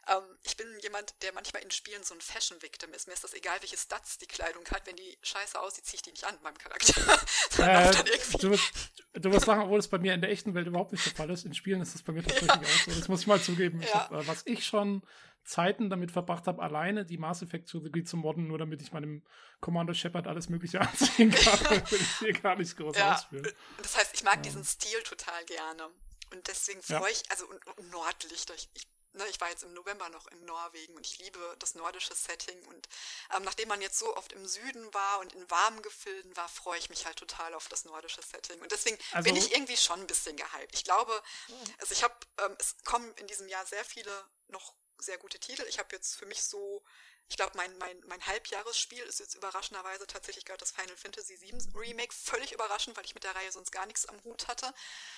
ähm, 0.08 0.22
ich 0.42 0.56
bin 0.56 0.66
jemand, 0.80 1.14
der 1.22 1.32
manchmal 1.32 1.62
in 1.62 1.70
Spielen 1.70 2.02
so 2.04 2.14
ein 2.14 2.20
Fashion-Victim 2.20 2.92
ist. 2.92 3.06
Mir 3.06 3.14
ist 3.14 3.24
das 3.24 3.32
egal, 3.32 3.56
welche 3.60 3.78
Stats 3.78 4.18
die 4.18 4.26
Kleidung 4.26 4.64
hat. 4.70 4.86
Wenn 4.86 4.96
die 4.96 5.18
scheiße 5.22 5.58
aussieht, 5.58 5.86
ziehe 5.86 5.96
ich 5.96 6.02
die 6.02 6.10
nicht 6.10 6.24
an, 6.24 6.38
meinem 6.42 6.58
Charakter. 6.58 7.18
äh, 7.58 7.90
du, 8.38 8.50
wirst, 8.50 8.72
du 9.14 9.32
wirst 9.32 9.46
sagen, 9.46 9.62
obwohl 9.62 9.78
es 9.78 9.88
bei 9.88 9.98
mir 9.98 10.12
in 10.12 10.20
der 10.20 10.30
echten 10.30 10.54
Welt 10.54 10.66
überhaupt 10.66 10.92
nicht 10.92 11.06
der 11.06 11.14
Fall 11.14 11.30
ist. 11.30 11.46
In 11.46 11.54
Spielen 11.54 11.80
ist 11.80 11.94
das 11.94 12.02
bei 12.02 12.12
mir 12.12 12.22
tatsächlich 12.22 12.48
ja. 12.48 12.60
auch 12.60 12.84
so. 12.84 12.90
Das 12.90 13.08
muss 13.08 13.20
ich 13.22 13.26
mal 13.26 13.40
zugeben. 13.40 13.80
Ja. 13.80 13.86
Ich 13.86 13.94
hab, 13.94 14.12
äh, 14.12 14.26
was 14.26 14.42
ich 14.44 14.66
schon 14.66 15.02
Zeiten 15.44 15.90
damit 15.90 16.10
verbracht 16.10 16.46
habe, 16.46 16.62
alleine 16.62 17.04
die 17.04 17.18
Mass 17.18 17.42
Effect 17.42 17.68
Trilogie 17.68 18.04
zu 18.04 18.16
modden, 18.16 18.46
nur 18.46 18.58
damit 18.58 18.82
ich 18.82 18.92
meinem 18.92 19.22
Commander 19.60 19.94
Shepard 19.94 20.26
alles 20.26 20.48
Mögliche 20.48 20.80
anziehen 20.80 21.30
kann. 21.30 21.60
will 21.90 22.00
ich 22.00 22.18
hier 22.18 22.32
gar 22.32 22.56
nicht 22.56 22.76
groß 22.76 22.96
ja, 22.96 23.14
ausführen. 23.14 23.48
Das 23.78 23.96
heißt, 23.96 24.14
ich 24.14 24.22
mag 24.22 24.36
ja. 24.36 24.42
diesen 24.42 24.64
Stil 24.64 25.02
total 25.02 25.44
gerne. 25.44 25.88
Und 26.32 26.48
deswegen 26.48 26.80
freue 26.82 27.10
ich, 27.10 27.22
also 27.30 27.46
und, 27.46 27.66
und 27.78 27.90
Nordlichter, 27.90 28.54
ich, 28.54 28.70
ich 28.74 28.86
Ne, 29.14 29.26
ich 29.28 29.38
war 29.42 29.50
jetzt 29.50 29.62
im 29.62 29.74
November 29.74 30.08
noch 30.08 30.26
in 30.28 30.42
Norwegen 30.46 30.94
und 30.94 31.06
ich 31.06 31.18
liebe 31.18 31.38
das 31.58 31.74
nordische 31.74 32.14
Setting 32.14 32.58
und 32.64 32.88
ähm, 33.36 33.42
nachdem 33.44 33.68
man 33.68 33.82
jetzt 33.82 33.98
so 33.98 34.16
oft 34.16 34.32
im 34.32 34.46
Süden 34.46 34.94
war 34.94 35.20
und 35.20 35.34
in 35.34 35.50
warmen 35.50 35.82
Gefilden 35.82 36.34
war, 36.34 36.48
freue 36.48 36.78
ich 36.78 36.88
mich 36.88 37.04
halt 37.04 37.16
total 37.16 37.52
auf 37.52 37.68
das 37.68 37.84
nordische 37.84 38.22
Setting 38.22 38.58
und 38.62 38.72
deswegen 38.72 38.96
also, 39.10 39.28
bin 39.28 39.36
ich 39.36 39.52
irgendwie 39.52 39.76
schon 39.76 40.00
ein 40.00 40.06
bisschen 40.06 40.34
gehypt. 40.36 40.74
Ich 40.74 40.84
glaube, 40.84 41.12
also 41.78 41.92
ich 41.92 42.02
habe, 42.02 42.14
ähm, 42.38 42.56
es 42.58 42.74
kommen 42.84 43.12
in 43.16 43.26
diesem 43.26 43.48
Jahr 43.48 43.66
sehr 43.66 43.84
viele 43.84 44.10
noch 44.48 44.74
sehr 45.02 45.18
gute 45.18 45.38
Titel. 45.38 45.64
Ich 45.68 45.78
habe 45.78 45.94
jetzt 45.94 46.16
für 46.16 46.26
mich 46.26 46.42
so, 46.42 46.82
ich 47.28 47.36
glaube, 47.36 47.52
mein, 47.56 47.76
mein, 47.78 48.00
mein 48.06 48.24
Halbjahresspiel 48.26 49.02
ist 49.04 49.20
jetzt 49.20 49.34
überraschenderweise 49.34 50.06
tatsächlich 50.06 50.44
gerade 50.44 50.60
das 50.60 50.70
Final 50.70 50.96
Fantasy 50.96 51.40
VII 51.40 51.58
Remake. 51.74 52.14
Völlig 52.14 52.52
überraschend, 52.52 52.96
weil 52.96 53.04
ich 53.04 53.14
mit 53.14 53.24
der 53.24 53.34
Reihe 53.34 53.52
sonst 53.52 53.72
gar 53.72 53.86
nichts 53.86 54.06
am 54.06 54.22
Hut 54.24 54.48
hatte. 54.48 54.72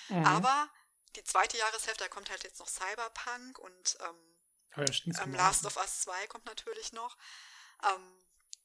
Mhm. 0.09 0.25
Aber 0.25 0.71
die 1.17 1.25
zweite 1.25 1.57
Jahreshälfte, 1.57 2.05
da 2.05 2.09
kommt 2.09 2.31
halt 2.31 2.43
jetzt 2.45 2.59
noch 2.59 2.69
Cyberpunk 2.69 3.59
und 3.59 3.97
ähm, 4.01 4.35
Oh 4.77 4.81
ja, 4.81 5.23
ähm, 5.23 5.35
Last 5.35 5.67
of 5.67 5.77
Us 5.77 6.01
2 6.03 6.27
kommt 6.27 6.47
natürlich 6.47 6.93
noch. 6.93 7.17
Ähm, 7.85 8.03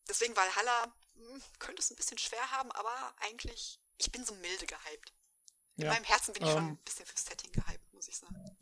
deswegen 0.07 0.35
Valhalla 0.35 0.87
mh, 1.13 1.33
hm, 1.33 1.41
könnte 1.59 1.81
es 1.81 1.91
ein 1.91 1.95
bisschen 1.95 2.17
schwer 2.17 2.51
haben, 2.51 2.71
aber 2.71 3.13
eigentlich, 3.19 3.79
ich 3.97 4.11
bin 4.11 4.25
so 4.25 4.33
milde 4.35 4.65
gehypt. 4.65 5.13
In 5.75 5.85
ja. 5.85 5.93
meinem 5.93 6.03
Herzen 6.03 6.33
bin 6.33 6.43
ich 6.43 6.49
um, 6.49 6.55
schon 6.55 6.65
ähm. 6.65 6.71
ein 6.73 6.83
bisschen 6.83 7.05
fürs 7.05 7.25
Setting 7.25 7.51
gehypt, 7.51 7.93
muss 7.93 8.07
ich 8.07 8.17
sagen. 8.17 8.57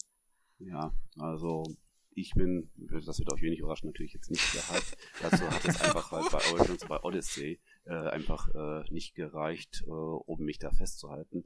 Ja, 0.59 0.91
also 1.19 1.63
ich 2.17 2.33
bin, 2.33 2.71
das 2.75 3.19
wird 3.19 3.31
euch 3.31 3.43
wenig 3.43 3.59
überraschen, 3.59 3.89
natürlich 3.89 4.13
jetzt 4.13 4.31
nicht 4.31 4.51
gehypt. 4.51 4.97
Dazu 5.21 5.47
hat 5.51 5.63
es 5.65 5.79
einfach 5.81 6.09
bei, 6.09 6.37
bei 6.37 6.51
Origins, 6.51 6.85
bei 6.85 6.99
Odyssey 7.03 7.59
äh, 7.85 7.93
einfach 7.93 8.49
äh, 8.55 8.91
nicht 8.91 9.13
gereicht, 9.13 9.83
äh, 9.85 9.91
um 9.91 10.39
mich 10.43 10.57
da 10.57 10.71
festzuhalten. 10.71 11.45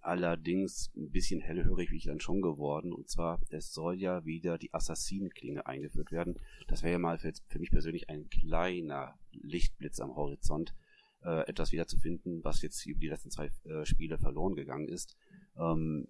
Allerdings 0.00 0.90
ein 0.96 1.10
bisschen 1.10 1.40
hellhörig 1.40 1.90
bin 1.90 1.98
ich 1.98 2.06
dann 2.06 2.18
schon 2.18 2.42
geworden. 2.42 2.92
Und 2.92 3.08
zwar, 3.08 3.40
es 3.50 3.72
soll 3.72 4.00
ja 4.00 4.24
wieder 4.24 4.58
die 4.58 4.74
Assassinenklinge 4.74 5.66
eingeführt 5.66 6.10
werden. 6.10 6.40
Das 6.66 6.82
wäre 6.82 6.94
ja 6.94 6.98
mal 6.98 7.18
für, 7.18 7.32
für, 7.46 7.60
mich 7.60 7.70
persönlich 7.70 8.10
ein 8.10 8.28
kleiner 8.28 9.20
Lichtblitz 9.30 10.00
am 10.00 10.16
Horizont, 10.16 10.74
äh, 11.22 11.48
etwas 11.48 11.70
wiederzufinden, 11.70 12.42
was 12.42 12.62
jetzt 12.62 12.84
über 12.86 12.98
die 12.98 13.08
letzten 13.08 13.30
zwei 13.30 13.52
äh, 13.66 13.84
Spiele 13.86 14.18
verloren 14.18 14.56
gegangen 14.56 14.88
ist. 14.88 15.16
Ähm, 15.56 16.08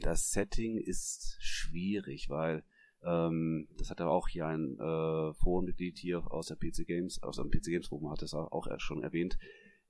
das 0.00 0.32
Setting 0.32 0.78
ist 0.78 1.36
schwierig, 1.40 2.30
weil 2.30 2.64
ähm, 3.04 3.68
das 3.78 3.90
hat 3.90 4.00
aber 4.00 4.12
auch 4.12 4.28
hier 4.28 4.46
ein 4.46 4.78
äh, 4.78 5.34
Forenmitglied 5.34 5.98
hier 5.98 6.30
aus 6.30 6.46
der 6.46 6.56
PC 6.56 6.86
Games, 6.86 7.22
aus 7.22 7.36
dem 7.36 7.50
PC 7.50 7.64
Games 7.64 7.88
Forum 7.88 8.10
hat 8.10 8.22
es 8.22 8.34
auch 8.34 8.66
schon 8.78 9.02
erwähnt. 9.02 9.38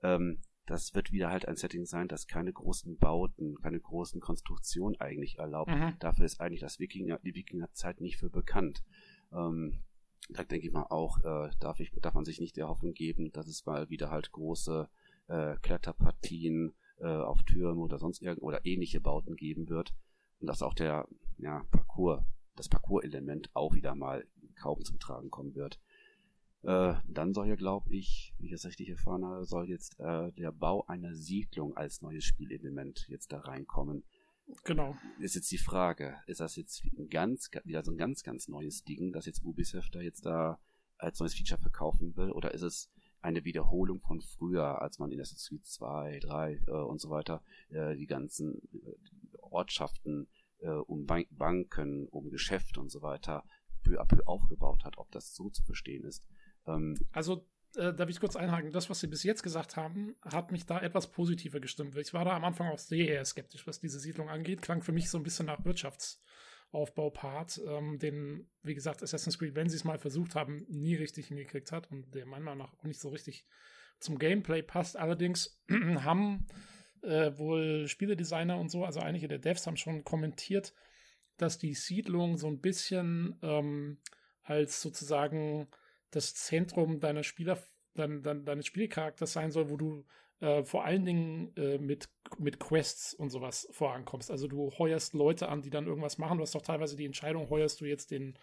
Ähm, 0.02 0.38
das 0.66 0.94
wird 0.94 1.10
wieder 1.10 1.30
halt 1.30 1.48
ein 1.48 1.56
Setting 1.56 1.84
sein, 1.84 2.06
das 2.06 2.28
keine 2.28 2.52
großen 2.52 2.96
Bauten, 2.98 3.56
keine 3.60 3.80
großen 3.80 4.20
Konstruktionen 4.20 5.00
eigentlich 5.00 5.38
erlaubt. 5.38 5.72
Mhm. 5.72 5.94
Dafür 5.98 6.26
ist 6.26 6.40
eigentlich 6.40 6.60
das 6.60 6.78
Wikinger, 6.78 7.18
die 7.18 7.34
Wikingerzeit 7.34 8.00
nicht 8.00 8.18
für 8.18 8.30
bekannt. 8.30 8.84
Ähm, 9.32 9.82
da 10.28 10.44
denke 10.44 10.66
ich 10.66 10.72
mal 10.72 10.86
auch, 10.90 11.18
äh, 11.24 11.50
darf, 11.58 11.80
ich, 11.80 11.90
darf 12.00 12.14
man 12.14 12.24
sich 12.24 12.40
nicht 12.40 12.56
der 12.56 12.68
Hoffnung 12.68 12.94
geben, 12.94 13.32
dass 13.32 13.48
es 13.48 13.66
mal 13.66 13.90
wieder 13.90 14.10
halt 14.10 14.30
große 14.30 14.88
äh, 15.26 15.56
Kletterpartien 15.56 16.72
äh, 17.00 17.06
auf 17.06 17.42
Türmen 17.42 17.80
oder 17.80 17.98
sonst 17.98 18.22
irgend 18.22 18.42
oder 18.42 18.64
ähnliche 18.64 19.00
Bauten 19.00 19.34
geben 19.34 19.68
wird. 19.68 19.92
Und 20.38 20.46
dass 20.46 20.62
auch 20.62 20.74
der 20.74 21.08
ja, 21.38 21.64
Parcours, 21.72 22.22
das 22.60 22.68
Parcours-Element 22.68 23.50
auch 23.54 23.74
wieder 23.74 23.94
mal 23.94 24.26
kaum 24.54 24.84
zum 24.84 24.98
Tragen 24.98 25.30
kommen 25.30 25.54
wird. 25.54 25.80
Äh, 26.62 26.94
dann 27.08 27.32
soll 27.32 27.48
ja, 27.48 27.56
glaube 27.56 27.94
ich, 27.94 28.34
wie 28.38 28.46
ich 28.46 28.52
das 28.52 28.66
richtig 28.66 28.90
erfahren 28.90 29.24
habe, 29.24 29.44
soll 29.46 29.68
jetzt 29.68 29.98
äh, 29.98 30.30
der 30.32 30.52
Bau 30.52 30.84
einer 30.86 31.14
Siedlung 31.14 31.76
als 31.76 32.02
neues 32.02 32.24
Spielelement 32.24 33.06
jetzt 33.08 33.32
da 33.32 33.40
reinkommen. 33.40 34.04
Genau. 34.64 34.96
Ist 35.18 35.36
jetzt 35.36 35.50
die 35.50 35.58
Frage, 35.58 36.16
ist 36.26 36.40
das 36.40 36.56
jetzt 36.56 36.84
ein 36.98 37.08
ganz, 37.08 37.50
wieder 37.64 37.82
so 37.82 37.92
ein 37.92 37.96
ganz, 37.96 38.22
ganz 38.22 38.48
neues 38.48 38.84
Ding, 38.84 39.12
das 39.12 39.26
jetzt 39.26 39.42
Ubisoft 39.44 39.94
da 39.94 40.00
jetzt 40.00 40.26
da 40.26 40.58
als 40.98 41.18
neues 41.20 41.34
Feature 41.34 41.60
verkaufen 41.60 42.14
will, 42.16 42.30
oder 42.30 42.52
ist 42.52 42.62
es 42.62 42.90
eine 43.22 43.44
Wiederholung 43.44 44.00
von 44.00 44.20
früher, 44.20 44.82
als 44.82 44.98
man 44.98 45.12
in 45.12 45.20
Assassin's 45.20 45.48
Creed 45.48 45.66
2, 45.66 46.20
3 46.20 46.60
äh, 46.66 46.70
und 46.72 47.00
so 47.00 47.10
weiter 47.10 47.42
äh, 47.70 47.96
die 47.96 48.06
ganzen 48.06 48.56
äh, 48.72 49.38
Ortschaften 49.40 50.28
äh, 50.60 50.68
um 50.68 51.06
Ban 51.06 51.24
Banken, 51.30 52.08
um 52.08 52.30
Geschäfte 52.30 52.80
und 52.80 52.90
so 52.90 53.02
weiter 53.02 53.44
peu 53.82 54.00
à 54.00 54.04
peu 54.04 54.22
aufgebaut 54.26 54.84
hat, 54.84 54.98
ob 54.98 55.10
das 55.10 55.34
so 55.34 55.48
zu 55.50 55.62
verstehen 55.62 56.04
ist. 56.04 56.26
Ähm, 56.66 56.96
also, 57.12 57.46
äh, 57.76 57.94
darf 57.94 58.08
ich 58.08 58.20
kurz 58.20 58.36
einhaken? 58.36 58.72
Das, 58.72 58.90
was 58.90 59.00
Sie 59.00 59.06
bis 59.06 59.22
jetzt 59.22 59.42
gesagt 59.42 59.76
haben, 59.76 60.16
hat 60.22 60.52
mich 60.52 60.66
da 60.66 60.80
etwas 60.80 61.10
positiver 61.12 61.60
gestimmt. 61.60 61.96
Ich 61.96 62.12
war 62.12 62.24
da 62.24 62.36
am 62.36 62.44
Anfang 62.44 62.68
auch 62.68 62.78
sehr 62.78 63.24
skeptisch, 63.24 63.66
was 63.66 63.80
diese 63.80 64.00
Siedlung 64.00 64.28
angeht. 64.28 64.62
Klang 64.62 64.82
für 64.82 64.92
mich 64.92 65.08
so 65.08 65.18
ein 65.18 65.22
bisschen 65.22 65.46
nach 65.46 65.64
Wirtschaftsaufbaupart, 65.64 67.60
ähm, 67.66 67.98
den, 67.98 68.50
wie 68.62 68.74
gesagt, 68.74 69.02
Assassin's 69.02 69.38
Creed, 69.38 69.54
wenn 69.54 69.68
sie 69.68 69.76
es 69.76 69.84
mal 69.84 69.98
versucht 69.98 70.34
haben, 70.34 70.66
nie 70.68 70.96
richtig 70.96 71.28
hingekriegt 71.28 71.70
hat 71.72 71.90
und 71.90 72.14
der 72.14 72.26
meiner 72.26 72.44
Meinung 72.44 72.66
nach 72.66 72.74
auch 72.74 72.84
nicht 72.84 73.00
so 73.00 73.08
richtig 73.08 73.46
zum 74.00 74.18
Gameplay 74.18 74.62
passt. 74.62 74.96
Allerdings 74.96 75.62
haben 75.70 76.46
äh, 77.02 77.36
wohl 77.38 77.88
Spieledesigner 77.88 78.58
und 78.58 78.70
so, 78.70 78.84
also 78.84 79.00
einige 79.00 79.28
der 79.28 79.38
Devs 79.38 79.66
haben 79.66 79.76
schon 79.76 80.04
kommentiert, 80.04 80.74
dass 81.36 81.58
die 81.58 81.74
Siedlung 81.74 82.36
so 82.36 82.48
ein 82.48 82.60
bisschen 82.60 83.38
ähm, 83.42 83.98
als 84.42 84.80
sozusagen 84.82 85.68
das 86.10 86.34
Zentrum 86.34 87.00
deiner 87.00 87.22
Spieler, 87.22 87.58
dein, 87.94 88.22
dein, 88.22 88.44
deines 88.44 88.66
Spielcharakters 88.66 89.32
sein 89.32 89.50
soll, 89.50 89.70
wo 89.70 89.76
du 89.76 90.04
äh, 90.40 90.64
vor 90.64 90.84
allen 90.84 91.04
Dingen 91.04 91.54
äh, 91.56 91.78
mit, 91.78 92.08
mit 92.38 92.58
Quests 92.58 93.14
und 93.14 93.30
sowas 93.30 93.68
vorankommst. 93.70 94.30
Also 94.30 94.48
du 94.48 94.70
heuerst 94.78 95.14
Leute 95.14 95.48
an, 95.48 95.62
die 95.62 95.70
dann 95.70 95.86
irgendwas 95.86 96.18
machen. 96.18 96.38
Du 96.38 96.42
hast 96.42 96.54
doch 96.54 96.62
teilweise 96.62 96.96
die 96.96 97.04
Entscheidung, 97.04 97.48
heuerst 97.50 97.80
du 97.80 97.84
jetzt 97.84 98.10
den, 98.10 98.38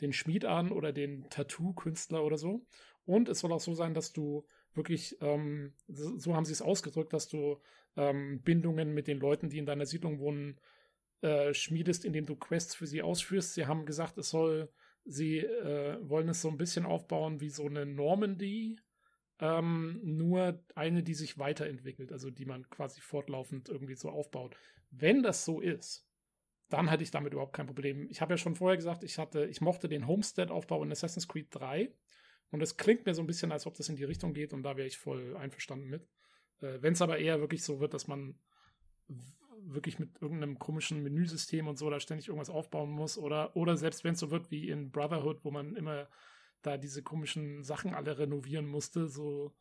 den 0.00 0.12
Schmied 0.12 0.44
an 0.44 0.70
oder 0.70 0.92
den 0.92 1.28
Tattoo-Künstler 1.30 2.22
oder 2.22 2.38
so. 2.38 2.66
Und 3.04 3.28
es 3.28 3.40
soll 3.40 3.52
auch 3.52 3.60
so 3.60 3.74
sein, 3.74 3.94
dass 3.94 4.12
du 4.12 4.46
wirklich, 4.74 5.16
ähm, 5.22 5.72
so 5.88 6.34
haben 6.34 6.44
sie 6.44 6.52
es 6.52 6.62
ausgedrückt, 6.62 7.12
dass 7.12 7.28
du 7.28 7.58
ähm, 7.96 8.42
Bindungen 8.42 8.92
mit 8.92 9.06
den 9.06 9.18
Leuten, 9.18 9.48
die 9.48 9.58
in 9.58 9.66
deiner 9.66 9.86
Siedlung 9.86 10.18
wohnen, 10.20 10.60
äh, 11.20 11.52
schmiedest, 11.54 12.04
indem 12.04 12.26
du 12.26 12.36
Quests 12.36 12.74
für 12.74 12.86
sie 12.86 13.02
ausführst. 13.02 13.54
Sie 13.54 13.66
haben 13.66 13.86
gesagt, 13.86 14.18
es 14.18 14.30
soll 14.30 14.70
Sie 15.10 15.38
äh, 15.38 15.98
wollen 16.06 16.28
es 16.28 16.42
so 16.42 16.50
ein 16.50 16.58
bisschen 16.58 16.84
aufbauen 16.84 17.40
wie 17.40 17.48
so 17.48 17.64
eine 17.64 17.86
Normandy, 17.86 18.78
ähm, 19.40 20.00
nur 20.02 20.62
eine, 20.74 21.02
die 21.02 21.14
sich 21.14 21.38
weiterentwickelt, 21.38 22.12
also 22.12 22.30
die 22.30 22.44
man 22.44 22.68
quasi 22.68 23.00
fortlaufend 23.00 23.70
irgendwie 23.70 23.94
so 23.94 24.10
aufbaut. 24.10 24.54
Wenn 24.90 25.22
das 25.22 25.46
so 25.46 25.60
ist, 25.62 26.06
dann 26.68 26.88
hätte 26.88 27.02
ich 27.02 27.10
damit 27.10 27.32
überhaupt 27.32 27.54
kein 27.54 27.66
Problem. 27.66 28.06
Ich 28.10 28.20
habe 28.20 28.34
ja 28.34 28.36
schon 28.36 28.54
vorher 28.54 28.76
gesagt, 28.76 29.02
ich 29.02 29.16
hatte, 29.16 29.46
ich 29.46 29.62
mochte 29.62 29.88
den 29.88 30.06
Homestead-Aufbau 30.06 30.82
in 30.84 30.92
Assassin's 30.92 31.26
Creed 31.26 31.46
3 31.52 31.90
und 32.50 32.62
es 32.62 32.76
klingt 32.76 33.06
mir 33.06 33.14
so 33.14 33.22
ein 33.22 33.26
bisschen, 33.26 33.50
als 33.50 33.66
ob 33.66 33.74
das 33.76 33.88
in 33.88 33.96
die 33.96 34.04
Richtung 34.04 34.34
geht 34.34 34.52
und 34.52 34.62
da 34.62 34.76
wäre 34.76 34.88
ich 34.88 34.98
voll 34.98 35.38
einverstanden 35.38 35.88
mit. 35.88 36.06
Äh, 36.60 36.80
Wenn 36.80 36.92
es 36.92 37.02
aber 37.02 37.18
eher 37.18 37.40
wirklich 37.40 37.62
so 37.62 37.80
wird, 37.80 37.94
dass 37.94 38.06
man 38.08 38.34
wirklich 39.60 39.98
mit 39.98 40.20
irgendeinem 40.20 40.58
komischen 40.58 41.02
Menüsystem 41.02 41.66
und 41.68 41.78
so 41.78 41.90
da 41.90 42.00
ständig 42.00 42.28
irgendwas 42.28 42.50
aufbauen 42.50 42.90
muss 42.90 43.18
oder, 43.18 43.54
oder 43.56 43.76
selbst 43.76 44.04
wenn 44.04 44.14
es 44.14 44.20
so 44.20 44.30
wird 44.30 44.50
wie 44.50 44.68
in 44.68 44.90
Brotherhood, 44.90 45.44
wo 45.44 45.50
man 45.50 45.76
immer 45.76 46.08
da 46.62 46.76
diese 46.76 47.02
komischen 47.02 47.62
Sachen 47.62 47.94
alle 47.94 48.18
renovieren 48.18 48.66
musste, 48.66 49.08
so, 49.08 49.54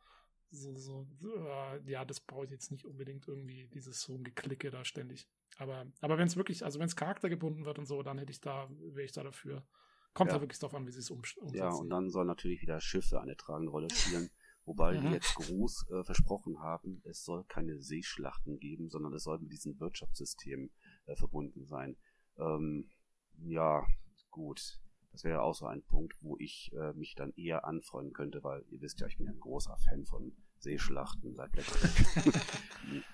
so, 0.49 0.75
so, 0.75 1.07
äh, 1.23 1.91
ja, 1.91 2.05
das 2.05 2.19
brauche 2.19 2.45
ich 2.45 2.51
jetzt 2.51 2.71
nicht 2.71 2.85
unbedingt 2.85 3.27
irgendwie, 3.27 3.67
dieses 3.67 4.01
so 4.01 4.17
Geklicke 4.19 4.71
da 4.71 4.83
ständig. 4.85 5.27
Aber, 5.57 5.85
aber 6.01 6.17
wenn 6.17 6.27
es 6.27 6.35
wirklich, 6.35 6.63
also 6.63 6.79
wenn 6.79 6.87
es 6.87 6.95
charaktergebunden 6.95 7.65
wird 7.65 7.79
und 7.79 7.85
so, 7.85 8.01
dann 8.03 8.17
hätte 8.17 8.31
ich 8.31 8.41
da, 8.41 8.69
wäre 8.69 9.05
ich 9.05 9.11
da 9.11 9.23
dafür. 9.23 9.65
Kommt 10.13 10.31
ja. 10.31 10.37
da 10.37 10.41
wirklich 10.41 10.59
drauf 10.59 10.73
an, 10.73 10.87
wie 10.87 10.91
sie 10.91 10.99
es 10.99 11.11
umsetzen. 11.11 11.53
Ja, 11.53 11.69
und 11.69 11.89
dann 11.89 12.09
soll 12.09 12.25
natürlich 12.25 12.61
wieder 12.61 12.79
Schiffe 12.81 13.21
eine 13.21 13.35
tragende 13.35 13.71
Rolle 13.71 13.89
spielen. 13.91 14.29
Wobei 14.67 14.95
mhm. 14.95 15.01
die 15.01 15.13
jetzt 15.13 15.33
groß 15.35 15.85
äh, 15.91 16.03
versprochen 16.03 16.59
haben, 16.59 17.01
es 17.05 17.23
soll 17.23 17.45
keine 17.45 17.79
Seeschlachten 17.79 18.59
geben, 18.59 18.89
sondern 18.89 19.13
es 19.13 19.23
soll 19.23 19.39
mit 19.39 19.49
diesem 19.49 19.79
Wirtschaftssystem 19.79 20.69
äh, 21.05 21.15
verbunden 21.15 21.65
sein. 21.65 21.95
Ähm, 22.37 22.89
ja, 23.45 23.87
gut. 24.29 24.81
Das 25.13 25.23
wäre 25.23 25.41
auch 25.41 25.55
so 25.55 25.67
ein 25.67 25.83
Punkt, 25.83 26.15
wo 26.21 26.37
ich 26.37 26.69
äh, 26.73 26.91
mich 26.93 27.15
dann 27.15 27.31
eher 27.37 27.63
anfreunden 27.63 28.13
könnte, 28.13 28.43
weil 28.43 28.65
ihr 28.69 28.81
wisst 28.81 28.99
ja, 28.99 29.07
ich 29.07 29.17
bin 29.17 29.27
ja 29.27 29.31
ein 29.31 29.39
großer 29.39 29.75
Fan 29.89 30.03
von 30.03 30.35
Seeschlachten 30.59 31.33
seit 31.33 31.53
Black 31.53 31.65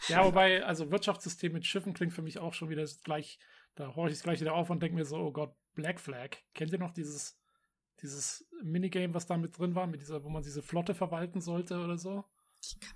Ja, 0.08 0.26
wobei, 0.26 0.66
also 0.66 0.90
Wirtschaftssystem 0.90 1.54
mit 1.54 1.68
Schiffen 1.68 1.94
klingt 1.94 2.14
für 2.14 2.24
mich 2.24 2.40
auch 2.40 2.56
schon 2.56 2.70
wieder 2.70 2.84
gleich, 3.04 3.38
da 3.76 3.96
horche 3.96 4.12
ich 4.12 4.18
es 4.18 4.24
gleich 4.24 4.42
wieder 4.42 4.56
auf 4.56 4.72
und 4.72 4.82
denke 4.82 4.96
mir 4.96 5.06
so, 5.06 5.18
oh 5.18 5.32
Gott, 5.32 5.56
Black 5.76 6.00
Flag. 6.00 6.38
Kennt 6.56 6.72
ihr 6.72 6.80
noch 6.80 6.94
dieses 6.94 7.40
dieses 8.02 8.46
Minigame, 8.64 9.14
was 9.14 9.26
da 9.26 9.38
mit 9.38 9.58
drin 9.58 9.76
war, 9.76 9.88
mit 9.88 10.02
dieser, 10.02 10.24
wo 10.24 10.30
man 10.30 10.44
diese 10.44 10.62
Flotte 10.62 10.96
verwalten 10.96 11.42
sollte 11.42 11.80
oder 11.80 11.98
so. 11.98 12.24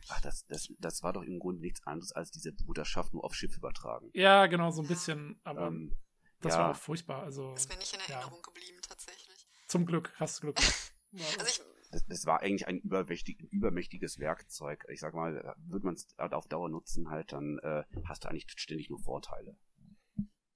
Ach, 0.10 0.22
das, 0.22 0.46
das, 0.48 0.70
das 0.80 1.04
war 1.04 1.14
doch 1.14 1.24
im 1.24 1.40
Grunde 1.40 1.62
nichts 1.62 1.86
anderes 1.86 2.12
als 2.14 2.32
diese 2.32 2.54
Bruderschaft 2.54 3.14
nur 3.14 3.24
auf 3.24 3.36
Schiff 3.36 3.56
übertragen. 3.58 4.10
Ja, 4.14 4.48
genau, 4.48 4.72
so 4.72 4.82
ein 4.82 4.88
bisschen, 4.88 5.40
aber 5.44 5.68
ähm, 5.68 5.94
das 6.42 6.54
ja. 6.54 6.60
war 6.60 6.72
auch 6.72 6.76
furchtbar. 6.78 7.24
Also, 7.24 7.54
ist 7.54 7.70
mir 7.70 7.78
nicht 7.78 7.94
in 7.94 8.00
Erinnerung 8.00 8.40
ja. 8.40 8.42
geblieben, 8.42 8.78
tatsächlich. 8.88 9.48
Zum 9.68 9.86
Glück, 9.86 10.14
hast 10.16 10.38
du 10.38 10.42
Glück. 10.44 10.58
also 11.14 11.46
ich, 11.46 11.62
das, 11.92 12.06
das, 12.06 12.26
war 12.26 12.42
eigentlich 12.42 12.68
ein 12.68 12.80
übermächtig, 12.80 13.42
übermächtiges 13.52 14.20
Werkzeug. 14.20 14.86
Ich 14.90 15.00
sag 15.00 15.14
mal, 15.14 15.56
würde 15.66 15.86
man 15.86 15.96
es 15.96 16.08
halt 16.18 16.34
auf 16.34 16.48
Dauer 16.48 16.70
nutzen, 16.70 17.10
halt, 17.10 17.32
dann 17.32 17.60
äh, 17.60 17.84
hast 18.06 18.24
du 18.24 18.30
eigentlich 18.30 18.48
ständig 18.56 18.90
nur 18.90 19.00
Vorteile. 19.00 19.58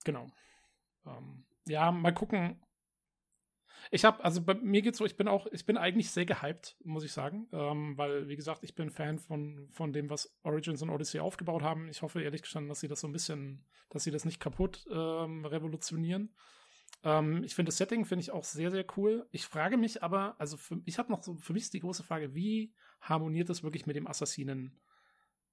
Genau. 0.03 0.27
Ähm, 1.05 1.45
ja, 1.65 1.91
mal 1.91 2.13
gucken, 2.13 2.61
ich 3.89 4.05
habe, 4.05 4.23
also 4.23 4.41
bei 4.41 4.53
mir 4.53 4.81
geht's 4.81 4.97
so, 4.99 5.05
ich 5.05 5.17
bin 5.17 5.27
auch, 5.27 5.47
ich 5.51 5.65
bin 5.65 5.77
eigentlich 5.77 6.11
sehr 6.11 6.25
gehypt, 6.25 6.77
muss 6.83 7.03
ich 7.03 7.11
sagen, 7.11 7.47
ähm, 7.51 7.97
weil, 7.97 8.27
wie 8.27 8.35
gesagt, 8.35 8.63
ich 8.63 8.75
bin 8.75 8.89
Fan 8.89 9.17
von, 9.17 9.67
von 9.69 9.93
dem, 9.93 10.09
was 10.09 10.35
Origins 10.43 10.81
und 10.81 10.89
Odyssey 10.89 11.19
aufgebaut 11.19 11.63
haben. 11.63 11.87
Ich 11.89 12.01
hoffe 12.01 12.21
ehrlich 12.21 12.41
gestanden, 12.43 12.69
dass 12.69 12.81
sie 12.81 12.87
das 12.87 12.99
so 12.99 13.07
ein 13.07 13.13
bisschen, 13.13 13.65
dass 13.89 14.03
sie 14.03 14.11
das 14.11 14.25
nicht 14.25 14.39
kaputt 14.39 14.85
ähm, 14.91 15.45
revolutionieren. 15.45 16.33
Ähm, 17.03 17.43
ich 17.43 17.55
finde 17.55 17.69
das 17.69 17.77
Setting 17.77 18.05
finde 18.05 18.21
ich 18.21 18.31
auch 18.31 18.43
sehr, 18.43 18.71
sehr 18.71 18.85
cool. 18.97 19.27
Ich 19.31 19.45
frage 19.45 19.77
mich 19.77 20.03
aber, 20.03 20.35
also 20.37 20.57
für, 20.57 20.81
ich 20.85 20.97
habe 20.99 21.11
noch 21.11 21.23
so, 21.23 21.35
für 21.35 21.53
mich 21.53 21.63
ist 21.63 21.73
die 21.73 21.79
große 21.79 22.03
Frage, 22.03 22.35
wie 22.35 22.73
harmoniert 23.01 23.49
das 23.49 23.63
wirklich 23.63 23.85
mit 23.85 23.95
dem 23.95 24.07
Assassinen? 24.07 24.79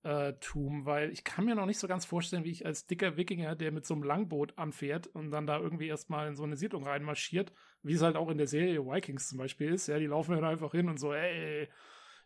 Äh, 0.03 0.35
Tum, 0.35 0.87
weil 0.87 1.11
ich 1.11 1.25
kann 1.25 1.45
mir 1.45 1.55
noch 1.55 1.67
nicht 1.67 1.79
so 1.79 1.89
ganz 1.89 2.05
vorstellen, 2.05 2.45
wie 2.45 2.51
ich 2.51 2.65
als 2.65 2.87
dicker 2.87 3.17
Wikinger, 3.17 3.57
der 3.57 3.73
mit 3.73 3.85
so 3.85 3.95
einem 3.95 4.05
Langboot 4.05 4.57
anfährt 4.57 5.07
und 5.09 5.31
dann 5.31 5.47
da 5.47 5.59
irgendwie 5.59 5.89
erstmal 5.89 6.29
in 6.29 6.37
so 6.37 6.45
eine 6.45 6.57
Siedlung 6.57 6.85
reinmarschiert, 6.85 7.53
wie 7.83 7.95
es 7.95 8.03
halt 8.03 8.17
auch 8.17 8.29
in 8.29 8.39
der 8.39 8.47
Serie 8.47 8.85
Vikings 8.85 9.29
zum 9.29 9.39
Beispiel 9.39 9.73
ist. 9.73 9.89
Ja, 9.89 9.99
die 9.99 10.07
laufen 10.07 10.35
dann 10.35 10.45
einfach 10.45 10.73
hin 10.73 10.89
und 10.89 10.99
so, 10.99 11.13
ey, 11.13 11.69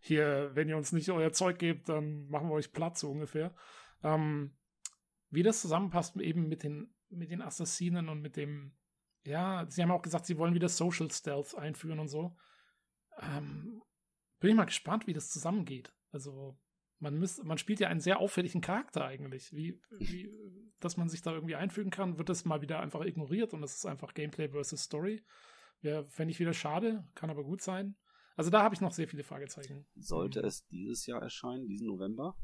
hier, 0.01 0.51
wenn 0.55 0.69
ihr 0.69 0.77
uns 0.77 0.93
nicht 0.93 1.11
euer 1.11 1.33
Zeug 1.33 1.59
gebt, 1.59 1.89
dann 1.89 2.29
machen 2.29 2.49
wir 2.49 2.55
euch 2.55 2.73
Platz, 2.73 3.01
so 3.01 3.11
ungefähr. 3.11 3.55
Ähm, 4.03 4.57
wie 5.31 5.43
das 5.43 5.61
zusammenpasst 5.61 6.17
eben 6.17 6.49
mit 6.49 6.65
den, 6.65 6.95
mit 7.09 7.31
den 7.31 7.41
Assassinen 7.41 8.09
und 8.09 8.21
mit 8.21 8.37
dem, 8.37 8.77
ja, 9.25 9.65
sie 9.69 9.83
haben 9.83 9.93
auch 9.93 10.03
gesagt, 10.03 10.27
sie 10.27 10.37
wollen 10.37 10.55
wieder 10.55 10.69
Social 10.69 11.11
Stealth 11.11 11.57
einführen 11.57 12.01
und 12.01 12.09
so. 12.09 12.37
Ähm, 13.19 13.81
bin 14.41 14.51
ich 14.51 14.57
mal 14.57 14.65
gespannt, 14.65 15.07
wie 15.07 15.13
das 15.13 15.31
zusammengeht. 15.31 15.95
Also, 16.11 16.59
man, 17.03 17.19
müsst, 17.19 17.45
man 17.45 17.59
spielt 17.59 17.81
ja 17.81 17.89
einen 17.89 18.01
sehr 18.01 18.21
auffälligen 18.21 18.61
Charakter 18.61 19.05
eigentlich. 19.05 19.53
Wie, 19.53 19.79
wie, 19.99 20.31
dass 20.79 20.97
man 20.97 21.09
sich 21.09 21.21
da 21.21 21.33
irgendwie 21.33 21.57
einfügen 21.57 21.91
kann, 21.91 22.17
wird 22.17 22.29
das 22.29 22.45
mal 22.45 22.63
wieder 22.63 22.81
einfach 22.81 23.05
ignoriert 23.05 23.53
und 23.53 23.61
das 23.61 23.75
ist 23.75 23.87
einfach 23.87 24.15
Gameplay 24.15 24.49
versus 24.49 24.85
Story. 24.85 25.23
Ja, 25.83 26.05
fände 26.05 26.31
ich 26.31 26.39
wieder 26.39 26.55
schade, 26.55 27.05
kann 27.15 27.29
aber 27.29 27.43
gut 27.43 27.61
sein. 27.61 27.97
Also 28.37 28.51
da 28.51 28.63
habe 28.63 28.75
ich 28.75 28.81
noch 28.81 28.93
sehr 28.93 29.09
viele 29.09 29.25
Fragezeichen. 29.25 29.85
Sollte 29.97 30.41
es 30.41 30.65
dieses 30.69 31.05
Jahr 31.07 31.21
erscheinen, 31.21 31.67
diesen 31.67 31.89
November? 31.89 32.37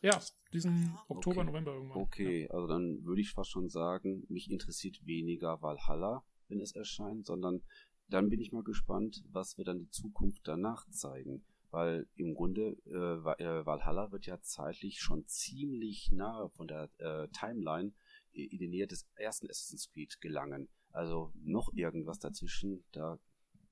Ja, 0.00 0.20
diesen 0.52 0.96
Oktober, 1.08 1.40
okay. 1.40 1.50
November 1.50 1.74
irgendwann. 1.74 1.98
Okay, 1.98 2.44
ja. 2.44 2.50
also 2.50 2.68
dann 2.68 3.04
würde 3.04 3.20
ich 3.20 3.32
fast 3.32 3.50
schon 3.50 3.68
sagen, 3.68 4.24
mich 4.28 4.48
interessiert 4.48 5.04
weniger 5.04 5.60
Valhalla, 5.60 6.24
wenn 6.46 6.60
es 6.60 6.72
erscheint, 6.72 7.26
sondern 7.26 7.62
dann 8.06 8.28
bin 8.28 8.40
ich 8.40 8.52
mal 8.52 8.62
gespannt, 8.62 9.24
was 9.28 9.58
wir 9.58 9.64
dann 9.64 9.80
die 9.80 9.90
Zukunft 9.90 10.46
danach 10.46 10.88
zeigen 10.88 11.44
weil 11.70 12.06
im 12.14 12.34
Grunde 12.34 12.76
äh, 12.86 13.42
äh, 13.42 13.66
Valhalla 13.66 14.10
wird 14.12 14.26
ja 14.26 14.40
zeitlich 14.40 15.00
schon 15.00 15.26
ziemlich 15.26 16.10
nahe 16.12 16.48
von 16.50 16.66
der 16.66 16.90
äh, 16.98 17.28
Timeline 17.28 17.92
in 18.32 18.58
die 18.58 18.68
Nähe 18.68 18.86
des 18.86 19.08
ersten 19.16 19.48
Assassin's 19.50 19.90
Creed 19.92 20.20
gelangen. 20.20 20.68
Also 20.92 21.32
noch 21.42 21.72
irgendwas 21.72 22.18
dazwischen, 22.18 22.84
da 22.92 23.18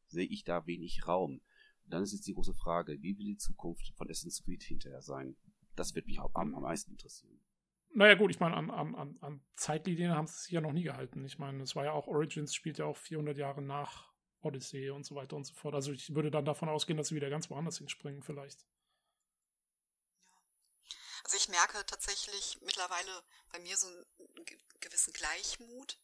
sehe 0.06 0.26
ich 0.26 0.44
da 0.44 0.66
wenig 0.66 1.06
Raum. 1.06 1.40
Und 1.84 1.92
dann 1.92 2.02
ist 2.02 2.12
jetzt 2.12 2.26
die 2.26 2.34
große 2.34 2.54
Frage, 2.54 3.00
wie 3.00 3.16
wird 3.16 3.28
die 3.28 3.36
Zukunft 3.36 3.92
von 3.96 4.10
Assassin's 4.10 4.42
Creed 4.42 4.62
hinterher 4.62 5.02
sein? 5.02 5.36
Das 5.76 5.94
wird 5.94 6.06
mich 6.06 6.18
am, 6.18 6.54
am 6.54 6.62
meisten 6.62 6.92
interessieren. 6.92 7.40
Naja 7.94 8.14
gut, 8.14 8.30
ich 8.30 8.40
meine, 8.40 8.56
an, 8.56 8.70
an, 8.70 9.16
an 9.20 9.40
Zeitlinien 9.54 10.12
haben 10.12 10.26
sie 10.26 10.38
sich 10.38 10.52
ja 10.52 10.60
noch 10.60 10.72
nie 10.72 10.82
gehalten. 10.82 11.24
Ich 11.24 11.38
meine, 11.38 11.62
es 11.62 11.76
war 11.76 11.84
ja 11.84 11.92
auch 11.92 12.08
Origins, 12.08 12.54
spielt 12.54 12.78
ja 12.78 12.84
auch 12.84 12.96
400 12.96 13.38
Jahre 13.38 13.62
nach 13.62 14.12
Odyssey 14.46 14.90
und 14.90 15.04
so 15.04 15.14
weiter 15.14 15.36
und 15.36 15.44
so 15.44 15.54
fort. 15.54 15.74
Also 15.74 15.92
ich 15.92 16.14
würde 16.14 16.30
dann 16.30 16.44
davon 16.44 16.68
ausgehen, 16.68 16.96
dass 16.96 17.08
sie 17.08 17.14
wieder 17.14 17.30
ganz 17.30 17.50
woanders 17.50 17.78
hinspringen 17.78 18.22
vielleicht. 18.22 18.64
Ja. 20.22 20.32
Also 21.24 21.36
ich 21.36 21.48
merke 21.48 21.84
tatsächlich 21.86 22.58
mittlerweile 22.62 23.24
bei 23.50 23.58
mir 23.58 23.76
so 23.76 23.88
einen 23.88 24.06
gewissen 24.80 25.12
Gleichmut. 25.12 25.98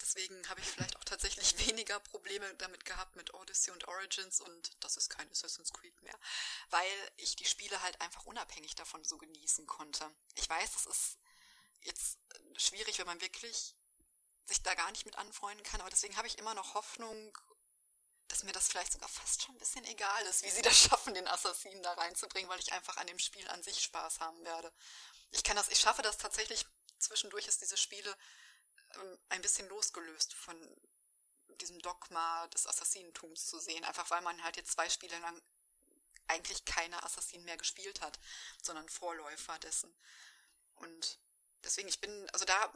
Deswegen 0.00 0.48
habe 0.48 0.60
ich 0.60 0.66
vielleicht 0.66 0.96
auch 0.96 1.04
tatsächlich 1.04 1.56
weniger 1.66 1.98
Probleme 2.00 2.52
damit 2.56 2.84
gehabt 2.84 3.16
mit 3.16 3.32
Odyssey 3.32 3.72
und 3.72 3.88
Origins 3.88 4.40
und 4.40 4.84
das 4.84 4.96
ist 4.96 5.08
kein 5.08 5.30
Assassin's 5.30 5.72
Creed 5.72 6.02
mehr, 6.02 6.18
weil 6.70 7.10
ich 7.16 7.36
die 7.36 7.46
Spiele 7.46 7.80
halt 7.82 8.00
einfach 8.00 8.26
unabhängig 8.26 8.74
davon 8.74 9.02
so 9.04 9.16
genießen 9.18 9.66
konnte. 9.66 10.10
Ich 10.34 10.48
weiß, 10.48 10.72
das 10.72 10.86
ist 10.86 11.18
jetzt 11.80 12.18
schwierig, 12.56 12.98
wenn 12.98 13.06
man 13.06 13.20
wirklich 13.20 13.74
sich 14.44 14.62
da 14.62 14.74
gar 14.74 14.90
nicht 14.90 15.06
mit 15.06 15.16
anfreunden 15.16 15.64
kann, 15.64 15.80
aber 15.80 15.90
deswegen 15.90 16.16
habe 16.16 16.28
ich 16.28 16.38
immer 16.38 16.54
noch 16.54 16.74
Hoffnung 16.74 17.36
dass 18.28 18.42
mir 18.42 18.52
das 18.52 18.68
vielleicht 18.68 18.92
sogar 18.92 19.08
fast 19.08 19.42
schon 19.42 19.54
ein 19.54 19.58
bisschen 19.58 19.84
egal 19.84 20.24
ist, 20.26 20.42
wie 20.42 20.50
sie 20.50 20.62
das 20.62 20.78
schaffen, 20.82 21.14
den 21.14 21.28
Assassinen 21.28 21.82
da 21.82 21.92
reinzubringen, 21.94 22.48
weil 22.50 22.60
ich 22.60 22.72
einfach 22.72 22.96
an 22.96 23.06
dem 23.06 23.18
Spiel 23.18 23.46
an 23.48 23.62
sich 23.62 23.80
Spaß 23.82 24.20
haben 24.20 24.44
werde. 24.44 24.72
Ich 25.30 25.44
kann 25.44 25.56
das, 25.56 25.68
ich 25.68 25.78
schaffe 25.78 26.02
das 26.02 26.18
tatsächlich, 26.18 26.64
zwischendurch 26.98 27.46
ist 27.46 27.60
diese 27.60 27.76
Spiele 27.76 28.16
ähm, 28.94 29.18
ein 29.28 29.42
bisschen 29.42 29.68
losgelöst 29.68 30.34
von 30.34 30.56
diesem 31.60 31.78
Dogma 31.80 32.46
des 32.48 32.66
Assassinentums 32.66 33.46
zu 33.46 33.58
sehen, 33.58 33.84
einfach 33.84 34.10
weil 34.10 34.22
man 34.22 34.42
halt 34.42 34.56
jetzt 34.56 34.72
zwei 34.72 34.88
Spiele 34.90 35.18
lang 35.20 35.40
eigentlich 36.28 36.64
keine 36.64 37.02
Assassinen 37.04 37.44
mehr 37.44 37.56
gespielt 37.56 38.00
hat, 38.00 38.18
sondern 38.62 38.88
Vorläufer 38.88 39.58
dessen. 39.60 39.94
Und 40.74 41.18
deswegen, 41.62 41.88
ich 41.88 42.00
bin, 42.00 42.28
also 42.30 42.44
da 42.44 42.72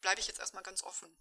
bleibe 0.00 0.20
ich 0.20 0.26
jetzt 0.26 0.38
erstmal 0.38 0.62
ganz 0.62 0.82
offen 0.82 1.16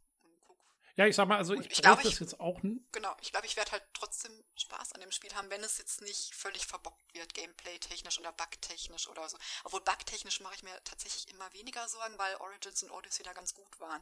ja, 0.95 1.07
ich 1.07 1.15
sag 1.15 1.27
mal, 1.27 1.37
also 1.37 1.55
ich, 1.55 1.71
ich 1.71 1.81
glaube 1.81 2.03
das 2.03 2.19
jetzt 2.19 2.39
auch 2.39 2.61
nicht. 2.61 2.81
Genau, 2.91 3.15
ich 3.21 3.31
glaube, 3.31 3.47
ich 3.47 3.55
werde 3.55 3.71
halt 3.71 3.83
trotzdem 3.93 4.31
Spaß 4.55 4.93
an 4.93 5.01
dem 5.01 5.11
Spiel 5.11 5.33
haben, 5.33 5.49
wenn 5.49 5.63
es 5.63 5.79
jetzt 5.79 6.01
nicht 6.01 6.35
völlig 6.35 6.67
verbockt 6.67 7.13
wird, 7.15 7.33
gameplay-technisch 7.33 8.19
oder 8.19 8.31
bug-technisch 8.31 9.07
oder 9.07 9.27
so. 9.27 9.37
Obwohl 9.63 9.81
bug-technisch 9.81 10.39
mache 10.41 10.55
ich 10.55 10.63
mir 10.63 10.83
tatsächlich 10.83 11.29
immer 11.29 11.51
weniger 11.53 11.87
Sorgen, 11.87 12.17
weil 12.19 12.35
Origins 12.35 12.83
und 12.83 12.91
Odyssey 12.91 13.23
da 13.23 13.33
ganz 13.33 13.55
gut 13.55 13.79
waren. 13.79 14.01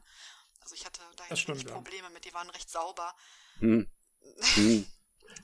Also 0.59 0.75
ich 0.75 0.85
hatte 0.85 1.01
da 1.15 1.23
jetzt 1.29 1.39
stimmt, 1.39 1.59
nicht 1.59 1.69
Probleme 1.69 2.07
ja. 2.07 2.09
mit, 2.09 2.25
die 2.25 2.33
waren 2.33 2.49
recht 2.49 2.69
sauber. 2.69 3.15
Hm. 3.59 3.89
Hm. 4.55 4.85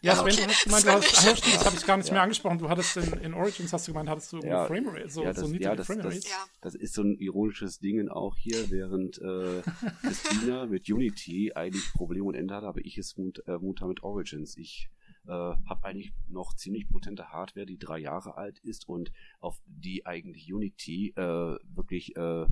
Ja, 0.02 0.16
Sven, 0.16 0.34
okay. 0.34 0.44
du 0.44 0.48
hast 0.48 0.64
gemeint, 0.64 0.86
du 0.86 0.92
hast, 0.92 1.28
ah, 1.28 1.34
das 1.34 1.66
habe 1.66 1.76
ich 1.76 1.86
gar 1.86 1.98
nicht 1.98 2.08
ja. 2.08 2.14
mehr 2.14 2.24
angesprochen. 2.24 2.58
Du 2.60 2.70
hattest 2.70 2.98
in, 2.98 3.14
in, 3.14 3.34
Origins, 3.34 3.74
hast 3.74 3.88
du 3.88 3.92
gemeint, 3.92 4.10
hattest 4.10 4.32
du 4.32 4.40
ja, 4.40 4.66
Framerate, 4.66 5.10
so, 5.10 5.24
ja, 5.24 5.34
das, 5.34 5.40
so 5.40 5.48
niedrige 5.48 5.64
ja, 5.66 5.76
das, 5.76 5.88
Framerate. 5.88 6.20
Das, 6.20 6.50
das, 6.62 6.76
ist 6.76 6.94
so 6.94 7.02
ein 7.02 7.18
ironisches 7.20 7.80
Ding 7.80 8.08
auch 8.10 8.36
hier, 8.38 8.70
während 8.70 9.20
äh, 9.22 9.62
Christina 10.02 10.66
mit 10.66 10.90
Unity 10.90 11.53
eigentlich 11.53 11.92
Probleme 11.94 12.26
und 12.26 12.36
Ende 12.36 12.56
hat, 12.56 12.64
habe 12.64 12.82
ich 12.82 12.98
es 12.98 13.16
äh, 13.18 13.53
momentan 13.60 13.90
mit 13.90 14.03
Origins. 14.03 14.58
Ich 14.58 14.90
äh, 15.28 15.32
habe 15.32 15.84
eigentlich 15.84 16.14
noch 16.30 16.56
ziemlich 16.56 16.88
potente 16.88 17.30
Hardware, 17.30 17.66
die 17.66 17.78
drei 17.78 17.98
Jahre 18.00 18.38
alt 18.38 18.60
ist 18.60 18.88
und 18.88 19.12
auf 19.40 19.60
die 19.66 20.06
eigentlich 20.06 20.52
Unity 20.53 21.14
äh, 21.16 21.58
wirklich 21.76 22.16
äh, 22.16 22.46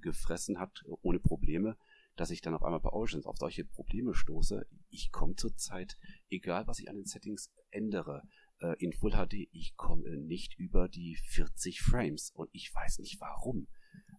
gefressen 0.00 0.60
hat 0.60 0.84
ohne 1.02 1.18
Probleme 1.18 1.76
dass 2.20 2.30
ich 2.30 2.42
dann 2.42 2.54
auf 2.54 2.62
einmal 2.62 2.80
bei 2.80 2.90
Origins 2.90 3.24
auf 3.24 3.38
solche 3.38 3.64
Probleme 3.64 4.12
stoße. 4.12 4.66
Ich 4.90 5.10
komme 5.10 5.36
zurzeit, 5.36 5.96
egal 6.28 6.66
was 6.66 6.78
ich 6.78 6.90
an 6.90 6.96
den 6.96 7.06
Settings 7.06 7.50
ändere, 7.70 8.24
äh, 8.60 8.76
in 8.78 8.92
Full 8.92 9.12
HD, 9.12 9.48
ich 9.52 9.74
komme 9.76 10.18
nicht 10.18 10.54
über 10.58 10.86
die 10.86 11.16
40 11.30 11.80
Frames 11.80 12.30
und 12.34 12.50
ich 12.52 12.74
weiß 12.74 12.98
nicht 12.98 13.18
warum. 13.22 13.68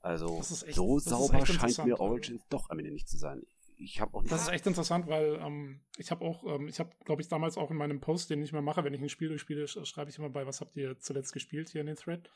Also 0.01 0.40
echt, 0.40 0.74
so 0.74 0.98
sauber 0.98 1.46
scheint 1.46 1.85
mir 1.85 2.00
Origins 2.00 2.42
doch 2.50 2.72
am 2.72 2.80
Ende 2.80 2.92
nicht 2.92 3.08
zu 3.08 3.19
sein. 3.19 3.44
Ich 3.78 4.01
habe 4.01 4.16
auch 4.16 4.24
Das 4.24 4.42
ist 4.42 4.50
echt 4.50 4.66
interessant, 4.66 5.06
weil 5.06 5.35
ähm, 5.40 5.82
ich 5.98 6.10
habe 6.10 6.26
auch, 6.26 6.44
ähm, 6.44 6.67
ich 6.67 6.80
habe, 6.80 6.90
glaube 7.06 7.22
ich, 7.22 7.28
damals 7.28 7.56
auch 7.56 7.69
in 7.69 7.78
meinem 7.78 8.01
Post, 8.01 8.32
den 8.32 8.42
ich 8.42 8.51
mal 8.51 8.64
mache, 8.64 8.84
wenn 8.84 8.96
ich 8.96 9.01
ein 9.01 9.10
Spiel 9.10 9.28
durchspiele, 9.28 9.67
schreibe 9.67 10.10
ich 10.10 10.17
immer 10.17 10.32
bei, 10.32 10.48
was 10.48 10.60
habt 10.60 10.76
ihr 10.76 10.98
zuletzt 10.98 11.34
gespielt 11.34 11.69
hier 11.69 11.82
in 11.82 11.88
den 11.88 11.98
Thread. 11.98 12.32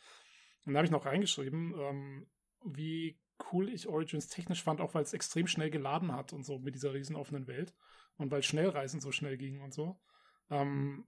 Und 0.68 0.74
da 0.74 0.78
habe 0.78 0.86
ich 0.86 0.92
noch 0.92 1.08
reingeschrieben, 1.08 1.74
ähm, 1.76 2.28
wie 2.64 3.18
cool 3.52 3.70
ich 3.70 3.88
Origins 3.88 4.28
technisch 4.28 4.64
fand, 4.64 4.82
auch 4.82 4.94
weil 4.94 5.04
es 5.04 5.14
extrem 5.14 5.48
schnell 5.48 5.70
geladen 5.70 6.12
hat 6.12 6.34
und 6.34 6.44
so 6.44 6.60
mit 6.60 6.76
dieser 6.76 6.94
riesen 6.94 7.16
offenen 7.16 7.48
Welt 7.48 7.74
und 8.18 8.32
weil 8.32 8.44
Schnellreisen 8.44 9.02
so 9.02 9.12
schnell 9.12 9.38
gingen 9.38 9.62
und 9.62 9.74
so. 9.74 10.00
Ähm, 10.50 11.06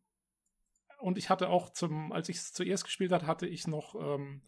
und 0.99 1.17
ich 1.17 1.29
hatte 1.29 1.49
auch 1.49 1.69
zum, 1.69 2.11
als 2.11 2.29
ich 2.29 2.37
es 2.37 2.53
zuerst 2.53 2.83
gespielt 2.83 3.11
hat, 3.11 3.27
hatte 3.27 3.47
ich 3.47 3.67
noch 3.67 3.95
ähm, 3.95 4.41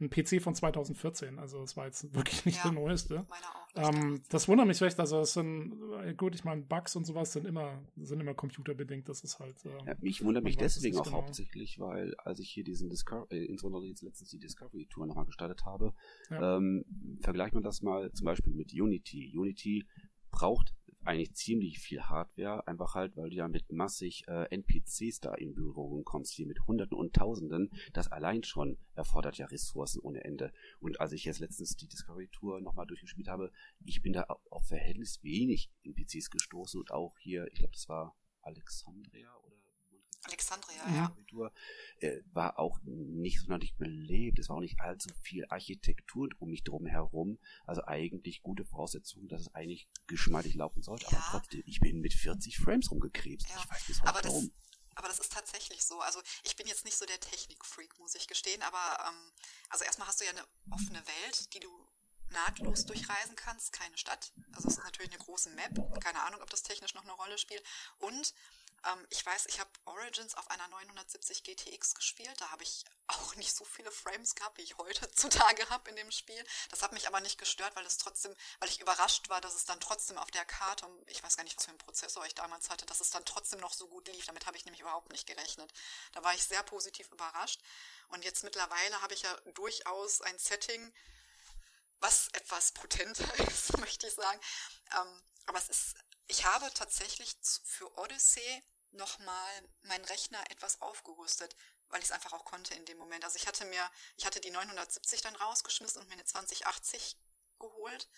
ein 0.00 0.10
PC 0.10 0.42
von 0.42 0.54
2014. 0.54 1.38
Also 1.38 1.62
es 1.62 1.76
war 1.76 1.86
jetzt 1.86 2.14
wirklich 2.14 2.44
nicht 2.44 2.58
ja, 2.58 2.64
der 2.64 2.72
neueste. 2.72 3.26
Ähm, 3.74 4.22
das 4.28 4.48
wundert 4.48 4.66
mich 4.66 4.80
recht. 4.80 4.98
Also 5.00 5.20
es 5.20 5.32
sind, 5.32 5.74
äh, 6.02 6.14
gut, 6.14 6.34
ich 6.34 6.44
meine, 6.44 6.62
Bugs 6.62 6.96
und 6.96 7.04
sowas 7.04 7.32
sind 7.32 7.46
immer, 7.46 7.82
sind 7.96 8.20
immer 8.20 8.34
computerbedingt. 8.34 9.08
Das 9.08 9.22
ist 9.22 9.38
halt. 9.38 9.56
Ähm, 9.64 9.86
ja, 9.86 9.94
mich 10.00 10.24
wundert 10.24 10.44
mich 10.44 10.56
deswegen 10.56 10.98
auch 10.98 11.04
genau. 11.04 11.16
hauptsächlich, 11.18 11.78
weil 11.78 12.14
als 12.16 12.38
ich 12.40 12.50
hier 12.50 12.64
diesen 12.64 12.90
Discovery, 12.90 13.36
äh, 13.36 13.44
insbesondere 13.44 13.86
jetzt 13.86 14.02
letztens 14.02 14.30
die 14.30 14.38
Discovery 14.38 14.86
Tour 14.86 15.06
nochmal 15.06 15.26
gestartet 15.26 15.64
habe, 15.64 15.92
ja. 16.30 16.56
ähm, 16.56 16.84
vergleicht 17.20 17.54
man 17.54 17.62
das 17.62 17.82
mal 17.82 18.12
zum 18.12 18.24
Beispiel 18.26 18.52
mit 18.52 18.72
Unity. 18.72 19.32
Unity 19.36 19.86
braucht 20.30 20.74
eigentlich 21.06 21.34
ziemlich 21.34 21.78
viel 21.78 22.02
Hardware, 22.02 22.66
einfach 22.66 22.94
halt, 22.94 23.16
weil 23.16 23.30
du 23.30 23.36
ja 23.36 23.48
mit 23.48 23.70
massig 23.72 24.24
äh, 24.28 24.46
NPCs 24.54 25.20
da 25.20 25.34
in 25.34 25.54
Berührung 25.54 26.04
kommst, 26.04 26.32
hier 26.32 26.46
mit 26.46 26.66
Hunderten 26.66 26.96
und 26.96 27.14
Tausenden, 27.14 27.70
das 27.92 28.10
allein 28.10 28.42
schon 28.42 28.78
erfordert 28.94 29.38
ja 29.38 29.46
Ressourcen 29.46 30.00
ohne 30.00 30.24
Ende. 30.24 30.52
Und 30.80 31.00
als 31.00 31.12
ich 31.12 31.24
jetzt 31.24 31.40
letztens 31.40 31.76
die 31.76 31.88
Discovery 31.88 32.28
Tour 32.28 32.60
nochmal 32.60 32.86
durchgespielt 32.86 33.28
habe, 33.28 33.50
ich 33.84 34.02
bin 34.02 34.12
da 34.12 34.24
auf, 34.24 34.40
auf 34.50 34.66
Verhältnis 34.66 35.22
wenig 35.22 35.70
NPCs 35.84 36.30
gestoßen 36.30 36.80
und 36.80 36.90
auch 36.90 37.16
hier, 37.18 37.46
ich 37.48 37.58
glaube, 37.58 37.72
das 37.72 37.88
war 37.88 38.16
Alexandria 38.42 39.34
oder 39.44 39.63
Alexandria, 40.24 40.94
ja. 40.94 41.04
Abitur, 41.06 41.52
äh, 42.00 42.20
war 42.32 42.58
auch 42.58 42.78
nicht 42.84 43.40
sonderlich 43.40 43.76
belebt. 43.76 44.38
Es 44.38 44.48
war 44.48 44.56
auch 44.56 44.60
nicht 44.60 44.80
allzu 44.80 45.08
viel 45.22 45.44
Architektur 45.48 46.28
um 46.38 46.50
mich 46.50 46.64
drum 46.64 46.86
herum. 46.86 47.38
Also 47.66 47.84
eigentlich 47.84 48.42
gute 48.42 48.64
Voraussetzungen, 48.64 49.28
dass 49.28 49.42
es 49.42 49.54
eigentlich 49.54 49.88
geschmeidig 50.06 50.54
laufen 50.54 50.82
sollte. 50.82 51.06
Ja. 51.10 51.18
Aber 51.18 51.38
trotzdem, 51.38 51.62
ich 51.66 51.80
bin 51.80 52.00
mit 52.00 52.14
40 52.14 52.58
Frames 52.58 52.90
rumgekrebst. 52.90 53.48
Ja. 53.48 53.56
Ich 53.58 53.70
weiß 53.70 53.88
nicht 53.88 54.02
aber 54.06 54.24
warum. 54.24 54.44
Das, 54.44 54.74
aber 54.96 55.08
das 55.08 55.18
ist 55.18 55.32
tatsächlich 55.32 55.84
so. 55.84 56.00
Also 56.00 56.20
ich 56.44 56.56
bin 56.56 56.66
jetzt 56.66 56.84
nicht 56.84 56.96
so 56.96 57.04
der 57.04 57.20
Technikfreak, 57.20 57.98
muss 57.98 58.14
ich 58.14 58.26
gestehen. 58.26 58.62
Aber 58.62 59.08
ähm, 59.08 59.32
also 59.68 59.84
erstmal 59.84 60.08
hast 60.08 60.20
du 60.20 60.24
ja 60.24 60.30
eine 60.30 60.44
offene 60.70 61.02
Welt, 61.06 61.52
die 61.54 61.60
du 61.60 61.68
nahtlos 62.30 62.84
durchreisen 62.86 63.36
kannst, 63.36 63.72
keine 63.72 63.96
Stadt. 63.96 64.32
Also 64.52 64.68
es 64.68 64.78
ist 64.78 64.84
natürlich 64.84 65.12
eine 65.12 65.22
große 65.22 65.50
Map. 65.50 66.00
Keine 66.00 66.22
Ahnung, 66.22 66.40
ob 66.42 66.50
das 66.50 66.62
technisch 66.62 66.94
noch 66.94 67.02
eine 67.02 67.12
Rolle 67.12 67.38
spielt. 67.38 67.62
Und 67.98 68.34
Ähm, 68.86 69.06
ich 69.10 69.24
weiß, 69.24 69.46
ich 69.46 69.60
habe 69.60 69.70
Origins 69.84 70.34
auf 70.34 70.50
einer 70.50 70.68
970 70.68 71.42
GTX 71.42 71.94
gespielt. 71.94 72.40
Da 72.40 72.50
habe 72.50 72.62
ich 72.62 72.84
auch 73.06 73.34
nicht 73.36 73.54
so 73.54 73.64
viele 73.64 73.90
Frames 73.90 74.34
gehabt, 74.34 74.58
wie 74.58 74.62
ich 74.62 74.76
heutzutage 74.78 75.68
habe 75.70 75.90
in 75.90 75.96
dem 75.96 76.10
Spiel. 76.10 76.42
Das 76.70 76.82
hat 76.82 76.92
mich 76.92 77.06
aber 77.06 77.20
nicht 77.20 77.38
gestört, 77.38 77.74
weil 77.76 77.86
es 77.86 77.98
trotzdem, 77.98 78.34
weil 78.60 78.68
ich 78.68 78.80
überrascht 78.80 79.28
war, 79.28 79.40
dass 79.40 79.54
es 79.54 79.64
dann 79.64 79.80
trotzdem 79.80 80.18
auf 80.18 80.30
der 80.30 80.44
Karte, 80.44 80.86
ich 81.06 81.22
weiß 81.22 81.36
gar 81.36 81.44
nicht, 81.44 81.56
was 81.56 81.64
für 81.64 81.70
einen 81.70 81.78
Prozessor 81.78 82.24
ich 82.26 82.34
damals 82.34 82.70
hatte, 82.70 82.86
dass 82.86 83.00
es 83.00 83.10
dann 83.10 83.24
trotzdem 83.24 83.60
noch 83.60 83.72
so 83.72 83.88
gut 83.88 84.06
lief. 84.08 84.26
Damit 84.26 84.46
habe 84.46 84.56
ich 84.56 84.64
nämlich 84.64 84.80
überhaupt 84.80 85.10
nicht 85.10 85.26
gerechnet. 85.26 85.72
Da 86.12 86.22
war 86.22 86.34
ich 86.34 86.44
sehr 86.44 86.62
positiv 86.62 87.10
überrascht. 87.10 87.60
Und 88.08 88.24
jetzt 88.24 88.44
mittlerweile 88.44 89.00
habe 89.00 89.14
ich 89.14 89.22
ja 89.22 89.34
durchaus 89.54 90.20
ein 90.20 90.38
Setting, 90.38 90.92
was 92.00 92.28
etwas 92.32 92.72
potenter 92.72 93.32
ist, 93.48 93.78
möchte 93.78 94.06
ich 94.06 94.14
sagen. 94.14 94.40
Ähm, 94.92 95.22
aber 95.46 95.58
es 95.58 95.68
ist, 95.68 95.94
ich 96.26 96.44
habe 96.44 96.72
tatsächlich 96.72 97.36
für 97.64 97.96
Odyssey 97.98 98.62
nochmal 98.94 99.68
meinen 99.82 100.04
Rechner 100.04 100.42
etwas 100.50 100.80
aufgerüstet, 100.80 101.54
weil 101.88 102.00
ich 102.00 102.06
es 102.06 102.12
einfach 102.12 102.32
auch 102.32 102.44
konnte 102.44 102.74
in 102.74 102.84
dem 102.84 102.98
Moment. 102.98 103.24
Also 103.24 103.36
ich 103.36 103.46
hatte 103.46 103.64
mir, 103.64 103.90
ich 104.16 104.26
hatte 104.26 104.40
die 104.40 104.50
970 104.50 105.20
dann 105.20 105.36
rausgeschmissen 105.36 106.00
und 106.00 106.08
mir 106.08 106.14
eine 106.14 106.24
2080 106.24 107.16
geholt 107.58 108.08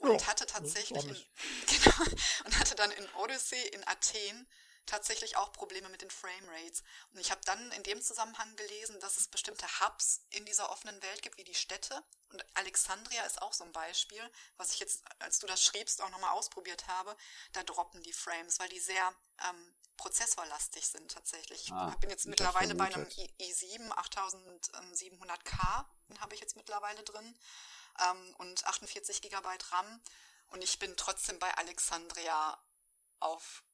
und 0.00 0.10
oh, 0.10 0.26
hatte 0.26 0.46
tatsächlich 0.46 1.04
in, 1.04 1.14
genau, 1.66 2.04
und 2.44 2.58
hatte 2.58 2.74
dann 2.74 2.90
in 2.92 3.08
Odyssey 3.14 3.60
in 3.68 3.86
Athen 3.86 4.46
tatsächlich 4.88 5.36
auch 5.36 5.52
Probleme 5.52 5.88
mit 5.88 6.02
den 6.02 6.10
Framerates. 6.10 6.82
Und 7.12 7.20
ich 7.20 7.30
habe 7.30 7.40
dann 7.44 7.70
in 7.72 7.82
dem 7.82 8.02
Zusammenhang 8.02 8.56
gelesen, 8.56 8.98
dass 9.00 9.16
es 9.16 9.28
bestimmte 9.28 9.66
Hubs 9.80 10.22
in 10.30 10.44
dieser 10.44 10.70
offenen 10.70 11.00
Welt 11.02 11.22
gibt, 11.22 11.36
wie 11.36 11.44
die 11.44 11.54
Städte. 11.54 12.02
Und 12.32 12.44
Alexandria 12.54 13.24
ist 13.24 13.40
auch 13.40 13.52
so 13.52 13.64
ein 13.64 13.72
Beispiel, 13.72 14.22
was 14.56 14.72
ich 14.72 14.80
jetzt, 14.80 15.04
als 15.20 15.38
du 15.38 15.46
das 15.46 15.62
schriebst, 15.62 16.02
auch 16.02 16.10
nochmal 16.10 16.32
ausprobiert 16.32 16.88
habe. 16.88 17.16
Da 17.52 17.62
droppen 17.62 18.02
die 18.02 18.12
Frames, 18.12 18.58
weil 18.58 18.68
die 18.68 18.80
sehr 18.80 19.14
ähm, 19.48 19.74
prozessorlastig 19.96 20.86
sind 20.86 21.10
tatsächlich. 21.10 21.70
Ah, 21.72 21.90
ich 21.92 21.98
bin 21.98 22.10
jetzt 22.10 22.26
mittlerweile 22.26 22.74
bei 22.74 22.86
einem 22.86 23.04
i7 23.04 23.90
8700K, 23.90 25.84
den 26.08 26.20
habe 26.20 26.34
ich 26.34 26.40
jetzt 26.40 26.56
mittlerweile 26.56 27.02
drin. 27.02 27.38
Ähm, 28.00 28.34
und 28.38 28.64
48 28.64 29.22
Gigabyte 29.22 29.72
RAM. 29.72 30.02
Und 30.48 30.64
ich 30.64 30.78
bin 30.78 30.96
trotzdem 30.96 31.38
bei 31.38 31.52
Alexandria 31.58 32.58
auf 33.20 33.64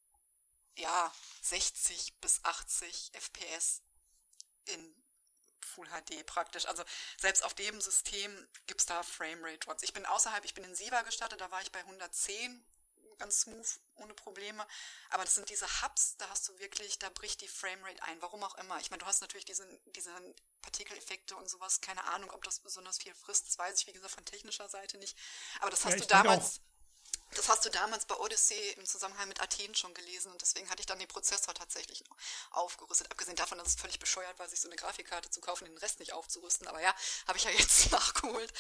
ja, 0.77 1.13
60 1.43 2.21
bis 2.21 2.45
80 2.45 3.13
FPS 3.15 3.83
in 4.67 5.05
Full 5.75 5.89
HD 5.89 6.25
praktisch. 6.27 6.67
Also 6.67 6.85
selbst 7.19 7.43
auf 7.43 7.55
dem 7.55 7.81
System 7.81 8.49
gibt's 8.67 8.87
da 8.87 9.03
Framerate 9.03 9.59
Drops. 9.59 9.83
Ich 9.83 9.93
bin 9.93 10.07
außerhalb, 10.07 10.45
ich 10.45 10.55
bin 10.55 10.65
in 10.65 10.75
Siva 10.75 11.03
gestartet, 11.03 11.41
da 11.41 11.51
war 11.51 11.63
ich 11.63 11.73
bei 11.73 11.81
110, 11.81 12.65
ganz 13.19 13.43
smooth, 13.43 13.81
ohne 13.97 14.15
Probleme. 14.15 14.67
Aber 15.11 15.25
das 15.25 15.35
sind 15.35 15.49
diese 15.51 15.67
Hubs, 15.83 16.17
da 16.17 16.29
hast 16.31 16.49
du 16.49 16.59
wirklich, 16.59 16.99
da 16.99 17.09
bricht 17.11 17.41
die 17.41 17.49
Framerate 17.49 18.03
ein, 18.03 18.21
warum 18.23 18.43
auch 18.43 18.57
immer. 18.57 18.79
Ich 18.81 18.91
meine, 18.91 19.01
du 19.01 19.07
hast 19.07 19.21
natürlich 19.21 19.45
diese, 19.45 19.67
diese 19.87 20.13
Partikeleffekte 20.63 21.37
und 21.37 21.49
sowas, 21.49 21.81
keine 21.81 22.05
Ahnung, 22.05 22.31
ob 22.31 22.43
das 22.45 22.61
besonders 22.61 22.99
viel 22.99 23.15
frisst, 23.15 23.49
das 23.49 23.59
weiß 23.59 23.79
ich, 23.81 23.87
wie 23.87 23.93
gesagt, 23.93 24.15
von 24.15 24.25
technischer 24.25 24.69
Seite 24.69 24.99
nicht. 24.99 25.17
Aber 25.61 25.71
das 25.71 25.85
hast 25.85 25.95
ja, 25.95 26.01
du 26.01 26.07
damals 26.07 26.61
das 27.35 27.49
hast 27.49 27.65
du 27.65 27.71
damals 27.71 28.07
bei 28.07 28.17
Odyssey 28.17 28.75
im 28.77 28.85
Zusammenhang 28.85 29.29
mit 29.29 29.43
Athen 29.43 29.75
schon 29.75 29.95
gelesen 29.95 30.33
und 30.33 30.41
deswegen 30.41 30.69
hatte 30.71 30.81
ich 30.81 30.87
dann 30.87 30.99
den 30.99 31.09
Prozessor 31.09 31.55
tatsächlich 31.55 32.05
aufgerüstet. 32.51 33.11
Abgesehen 33.11 33.37
davon, 33.37 33.59
dass 33.59 33.69
es 33.69 33.75
völlig 33.75 33.99
bescheuert 33.99 34.39
war, 34.39 34.49
sich 34.49 34.61
so 34.61 34.69
eine 34.69 34.77
Grafikkarte 34.77 35.31
zu 35.31 35.41
kaufen, 35.41 35.65
den 35.65 35.79
Rest 35.79 36.01
nicht 36.01 36.13
aufzurüsten. 36.13 36.67
Aber 36.69 36.81
ja, 36.81 36.95
habe 37.27 37.39
ich 37.39 37.45
ja 37.45 37.51
jetzt 37.51 37.93
nachgeholt. 37.93 38.53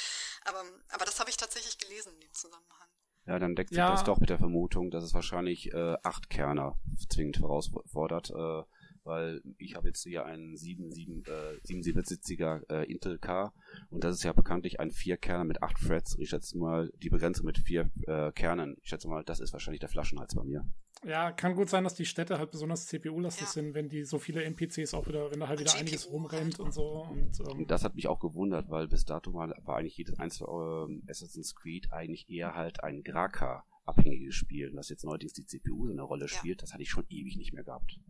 Aber, 0.45 0.65
aber 0.91 1.05
das 1.05 1.21
habe 1.21 1.31
ich 1.31 1.37
tatsächlich 1.37 1.79
gelesen 1.79 2.15
in 2.15 2.21
dem 2.21 2.35
Zusammenhang. 2.35 2.89
Ja, 3.27 3.39
dann 3.39 3.57
deckt 3.57 3.71
sich 3.71 3.79
ja. 3.79 3.91
das 3.91 4.05
doch 4.05 4.19
mit 4.19 4.29
der 4.29 4.39
Vermutung, 4.39 4.91
dass 4.91 5.03
es 5.03 5.15
wahrscheinlich 5.15 5.73
äh, 5.73 5.97
acht 6.03 6.29
Kerner 6.29 6.79
zwingend 7.09 7.39
herausfordert. 7.39 8.31
Äh, 8.31 8.63
weil 9.05 9.43
ich 9.59 9.77
habe 9.77 9.89
jetzt 9.89 10.03
hier 10.03 10.25
einen 10.25 10.57
77-sitziger 10.57 12.63
äh, 12.71 12.83
äh, 12.83 12.91
Intel 12.91 13.19
K 13.19 13.53
und 13.91 14.05
das 14.05 14.17
ist 14.17 14.25
ja 14.25 14.33
bekanntlich 14.33 14.81
ein 14.81 14.91
Vierkerner 14.91 15.45
mit 15.45 15.63
acht 15.63 15.77
Threads 15.77 16.17
und 16.17 16.23
ich 16.23 16.31
schätze 16.31 16.59
mal, 16.59 16.91
die 17.03 17.11
Begrenzung 17.11 17.47
mit 17.47 17.59
vier 17.59 17.91
äh, 18.07 18.33
Kernen, 18.33 18.77
ich 18.83 18.89
schätze 18.89 19.09
mal, 19.09 19.25
das 19.25 19.41
ist 19.41 19.53
wahrscheinlich 19.53 19.81
der 19.81 19.89
Flaschenhals 19.89 20.35
bei 20.35 20.45
mir. 20.45 20.67
Ja, 21.05 21.33
kann 21.33 21.55
gut 21.55 21.69
sein, 21.69 21.85
dass 21.85 21.95
die 21.95 22.07
Städte 22.07 22.39
halt 22.39 22.51
besonders 22.51 22.87
CPU-lastig 22.87 23.47
ja. 23.47 23.53
sind, 23.53 23.75
wenn 23.75 23.91
die 23.91 24.05
so 24.05 24.19
viele 24.19 24.43
NPCs 24.45 24.95
auch 24.95 25.07
wieder, 25.07 25.31
wenn 25.31 25.41
da 25.41 25.49
halt 25.49 25.61
wieder 25.61 25.75
einiges 25.75 26.11
rumrennt 26.11 26.61
und 26.61 26.73
so. 26.73 27.07
Und, 27.11 27.39
ähm, 27.41 27.59
und, 27.59 27.71
das 27.71 27.85
hat 27.85 27.95
mich 27.95 28.09
auch 28.09 28.21
gewundert, 28.21 28.71
weil 28.71 28.89
bis 28.89 29.05
dato 29.05 29.35
war, 29.35 29.51
war 29.65 29.77
eigentlich 29.77 29.99
jedes 29.99 30.19
einzelne 30.19 30.89
äh, 30.89 31.11
Assassin's 31.11 31.55
Creed 31.55 31.93
eigentlich 31.93 32.31
eher 32.31 32.55
halt 32.55 32.83
ein 32.83 33.03
Graka 33.03 33.65
abhängiges 33.85 34.35
Spiel. 34.35 34.71
Und 34.71 34.77
dass 34.77 34.89
jetzt 34.89 35.05
neuerdings 35.05 35.35
die 35.35 35.45
CPU 35.45 35.87
so 35.87 35.93
eine 35.93 36.03
Rolle 36.03 36.29
spielt, 36.29 36.61
ja. 36.61 36.63
das 36.63 36.73
hatte 36.73 36.83
ich 36.83 36.91
schon 36.91 37.05
ewig 37.11 37.37
nicht 37.37 37.53
mehr 37.53 37.65
gehabt. 37.65 38.01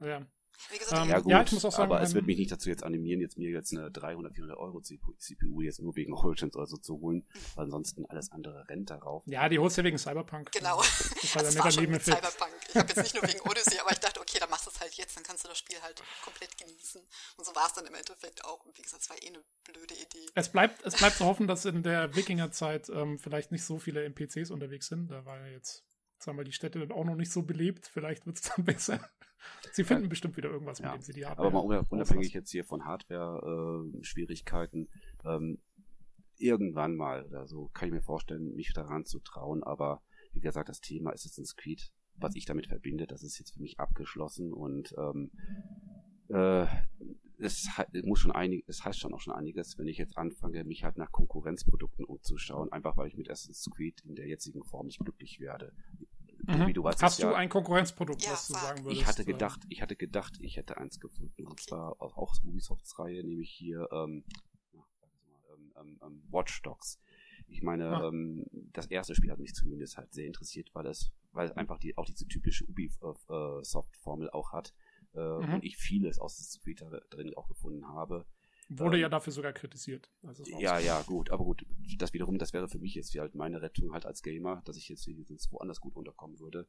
Ja, 0.00 0.26
gesagt, 0.78 1.02
ähm, 1.02 1.10
ja, 1.10 1.18
gut, 1.20 1.30
ja, 1.30 1.42
ich 1.42 1.52
muss 1.52 1.64
auch 1.64 1.72
sagen, 1.72 1.92
aber 1.92 2.02
es 2.02 2.14
wird 2.14 2.26
mich 2.26 2.38
nicht 2.38 2.52
dazu 2.52 2.68
jetzt 2.68 2.84
animieren, 2.84 3.20
jetzt 3.20 3.38
mir 3.38 3.50
jetzt 3.50 3.72
eine 3.72 3.90
300, 3.90 4.34
400 4.34 4.58
Euro 4.58 4.80
CPU 4.80 5.60
jetzt 5.60 5.80
nur 5.80 5.96
wegen 5.96 6.12
Origins 6.12 6.54
oder 6.56 6.66
so 6.66 6.76
zu 6.76 7.00
holen, 7.00 7.26
weil 7.54 7.64
ansonsten 7.64 8.06
alles 8.06 8.30
andere 8.32 8.68
rennt 8.68 8.90
darauf. 8.90 9.22
Ja, 9.26 9.48
die 9.48 9.58
holst 9.58 9.76
du 9.76 9.82
ja 9.82 9.86
wegen 9.86 9.98
Cyberpunk. 9.98 10.52
Genau. 10.52 10.78
Das 10.78 11.00
ist 11.22 11.36
halt 11.36 11.46
das 11.46 11.58
war 11.58 11.70
schon 11.70 11.90
mit 11.90 12.02
Cyberpunk. 12.02 12.52
Ich 12.68 12.76
habe 12.76 12.88
jetzt 12.88 13.02
nicht 13.02 13.14
nur 13.14 13.22
wegen 13.24 13.40
Odyssey, 13.40 13.78
aber 13.80 13.92
ich 13.92 14.00
dachte, 14.00 14.20
okay, 14.20 14.38
dann 14.38 14.50
machst 14.50 14.66
du 14.66 14.70
es 14.70 14.80
halt 14.80 14.94
jetzt, 14.94 15.16
dann 15.16 15.24
kannst 15.24 15.44
du 15.44 15.48
das 15.48 15.58
Spiel 15.58 15.80
halt 15.82 16.02
komplett 16.24 16.56
genießen. 16.56 17.02
Und 17.36 17.44
so 17.44 17.54
war 17.54 17.66
es 17.66 17.74
dann 17.74 17.86
im 17.86 17.94
Endeffekt 17.94 18.44
auch. 18.44 18.64
Und 18.64 18.76
wie 18.76 18.82
gesagt, 18.82 19.02
es 19.02 19.10
war 19.10 19.22
eh 19.22 19.28
eine 19.28 19.42
blöde 19.64 19.94
Idee. 19.94 20.26
Es 20.34 20.50
bleibt, 20.50 20.84
es 20.84 20.96
bleibt 20.96 21.16
zu 21.16 21.24
hoffen, 21.24 21.46
dass 21.46 21.64
in 21.64 21.82
der 21.82 22.14
Wikingerzeit 22.16 22.88
ähm, 22.88 23.18
vielleicht 23.18 23.52
nicht 23.52 23.64
so 23.64 23.78
viele 23.78 24.04
NPCs 24.04 24.50
unterwegs 24.50 24.86
sind. 24.86 25.10
Da 25.10 25.24
war 25.24 25.38
ja 25.38 25.46
jetzt 25.48 25.84
sagen 26.22 26.38
wir, 26.38 26.44
die 26.44 26.52
Städte 26.52 26.86
auch 26.90 27.04
noch 27.04 27.16
nicht 27.16 27.32
so 27.32 27.42
belebt. 27.42 27.86
Vielleicht 27.86 28.26
wird 28.26 28.36
es 28.36 28.42
dann 28.56 28.64
besser. 28.64 29.00
Sie 29.72 29.84
finden 29.84 30.04
ja. 30.04 30.08
bestimmt 30.08 30.36
wieder 30.36 30.50
irgendwas, 30.50 30.80
mit 30.80 30.92
dem 30.92 31.00
sie 31.00 31.12
die 31.12 31.26
Hardware 31.26 31.48
Aber 31.48 31.66
mal 31.66 31.86
unabhängig 31.88 32.32
jetzt 32.32 32.50
hier 32.50 32.64
von 32.64 32.84
Hardware-Schwierigkeiten, 32.84 34.88
äh, 35.24 35.34
ähm, 35.34 35.58
irgendwann 36.36 36.96
mal 36.96 37.24
oder 37.26 37.46
so 37.46 37.68
kann 37.68 37.88
ich 37.88 37.94
mir 37.94 38.02
vorstellen, 38.02 38.54
mich 38.54 38.72
daran 38.72 39.04
zu 39.04 39.20
trauen. 39.20 39.62
Aber 39.62 40.02
wie 40.32 40.40
gesagt, 40.40 40.68
das 40.68 40.80
Thema 40.80 41.12
Assassin's 41.12 41.56
Creed, 41.56 41.92
was 42.14 42.36
ich 42.36 42.44
damit 42.44 42.66
verbinde, 42.66 43.06
das 43.06 43.22
ist 43.22 43.38
jetzt 43.38 43.54
für 43.54 43.60
mich 43.60 43.80
abgeschlossen 43.80 44.52
und 44.52 44.94
ähm, 44.98 45.30
äh, 46.28 46.66
es 47.38 47.68
muss 48.04 48.20
schon 48.20 48.32
einig, 48.32 48.64
es 48.68 48.84
heißt 48.84 48.98
schon 48.98 49.14
auch 49.14 49.20
schon 49.20 49.34
einiges, 49.34 49.78
wenn 49.78 49.88
ich 49.88 49.98
jetzt 49.98 50.16
anfange, 50.16 50.64
mich 50.64 50.84
halt 50.84 50.96
nach 50.96 51.10
Konkurrenzprodukten 51.10 52.04
umzuschauen, 52.04 52.70
einfach 52.72 52.96
weil 52.96 53.08
ich 53.08 53.16
mit 53.16 53.30
Assassin's 53.30 53.68
Creed 53.74 54.00
in 54.04 54.14
der 54.14 54.28
jetzigen 54.28 54.62
Form 54.62 54.86
nicht 54.86 55.00
glücklich 55.00 55.40
werde. 55.40 55.72
Mhm. 56.42 56.66
Wie 56.66 56.72
du 56.72 56.82
weißt, 56.82 57.02
Hast 57.02 57.22
du 57.22 57.28
ja, 57.28 57.34
ein 57.34 57.48
Konkurrenzprodukt, 57.48 58.22
ja, 58.24 58.32
was 58.32 58.48
du 58.48 58.54
sagen 58.54 58.84
würdest? 58.84 59.00
Ich 59.00 59.06
hatte 59.06 59.24
gedacht, 59.24 59.60
ich 59.68 59.82
hatte 59.82 59.96
gedacht, 59.96 60.38
ich 60.40 60.56
hätte 60.56 60.76
eins 60.76 60.98
gefunden. 60.98 61.46
Und 61.46 61.60
zwar 61.60 62.00
auch 62.00 62.16
aus 62.16 62.42
Ubisofts 62.44 62.98
Reihe, 62.98 63.22
nämlich 63.22 63.50
hier 63.50 63.88
ähm, 63.92 64.24
ähm, 64.74 65.72
ähm, 65.80 66.00
ähm, 66.02 66.22
Watch 66.30 66.62
Dogs. 66.62 67.00
Ich 67.48 67.62
meine, 67.62 67.88
ah. 67.88 68.08
ähm, 68.08 68.44
das 68.72 68.86
erste 68.86 69.14
Spiel 69.14 69.30
hat 69.30 69.38
mich 69.38 69.54
zumindest 69.54 69.96
halt 69.96 70.12
sehr 70.12 70.26
interessiert, 70.26 70.70
weil 70.72 70.86
es, 70.86 71.12
weil 71.32 71.46
es 71.46 71.56
einfach 71.56 71.78
die, 71.78 71.96
auch 71.96 72.06
diese 72.06 72.26
typische 72.26 72.64
Ubisoft-Formel 72.64 74.30
auch 74.30 74.52
hat. 74.52 74.74
Äh, 75.14 75.20
mhm. 75.20 75.54
Und 75.54 75.64
ich 75.64 75.76
vieles 75.76 76.18
aus 76.18 76.38
des 76.38 76.60
Creed 76.62 76.82
drin 77.10 77.34
auch 77.34 77.48
gefunden 77.48 77.86
habe. 77.86 78.26
Wurde 78.78 78.96
ähm, 78.96 79.02
ja 79.02 79.08
dafür 79.08 79.32
sogar 79.32 79.52
kritisiert. 79.52 80.10
ja, 80.58 80.78
ja, 80.78 81.02
gut, 81.02 81.30
aber 81.30 81.44
gut, 81.44 81.64
das 81.98 82.12
wiederum, 82.12 82.38
das 82.38 82.52
wäre 82.52 82.68
für 82.68 82.78
mich 82.78 82.94
jetzt 82.94 83.14
wie 83.14 83.20
halt 83.20 83.34
meine 83.34 83.60
Rettung 83.60 83.92
halt 83.92 84.06
als 84.06 84.22
Gamer, 84.22 84.62
dass 84.64 84.76
ich 84.76 84.88
jetzt 84.88 85.06
wenigstens 85.06 85.50
woanders 85.50 85.80
gut 85.80 85.96
unterkommen 85.96 86.38
würde. 86.38 86.66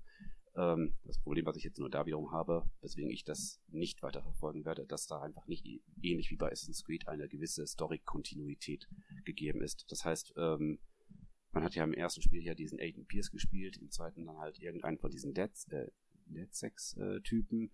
Ähm, 0.56 0.96
das 1.04 1.18
Problem, 1.20 1.46
was 1.46 1.58
ich 1.58 1.64
jetzt 1.64 1.80
nur 1.80 1.90
da 1.90 2.06
wiederum 2.06 2.32
habe, 2.32 2.70
weswegen 2.82 3.12
ich 3.12 3.24
das 3.24 3.62
nicht 3.70 4.02
weiter 4.04 4.22
verfolgen 4.22 4.66
werde, 4.66 4.86
dass 4.86 5.08
da 5.08 5.22
einfach 5.22 5.48
nicht 5.48 5.66
ähnlich 6.02 6.30
wie 6.32 6.38
bei 6.38 6.52
Assassin's 6.52 6.84
Creed 6.84 7.08
eine 7.08 7.28
gewisse 7.28 7.66
Story-Kontinuität 7.66 8.88
gegeben 9.26 9.62
ist. 9.62 9.86
Das 9.90 10.06
heißt, 10.06 10.34
ähm, 10.38 10.80
man 11.52 11.64
hat 11.64 11.76
ja 11.76 11.84
im 11.84 11.94
ersten 11.94 12.22
Spiel 12.22 12.44
ja 12.44 12.56
diesen 12.56 12.80
Aiden 12.80 13.06
Pierce 13.06 13.32
gespielt, 13.32 13.78
im 13.78 13.92
zweiten 13.92 14.26
dann 14.26 14.38
halt 14.38 14.60
irgendeinen 14.60 14.98
von 14.98 15.12
diesen 15.12 15.34
Dead, 15.34 15.52
äh, 15.70 15.88
Netsex-Typen. 16.28 17.72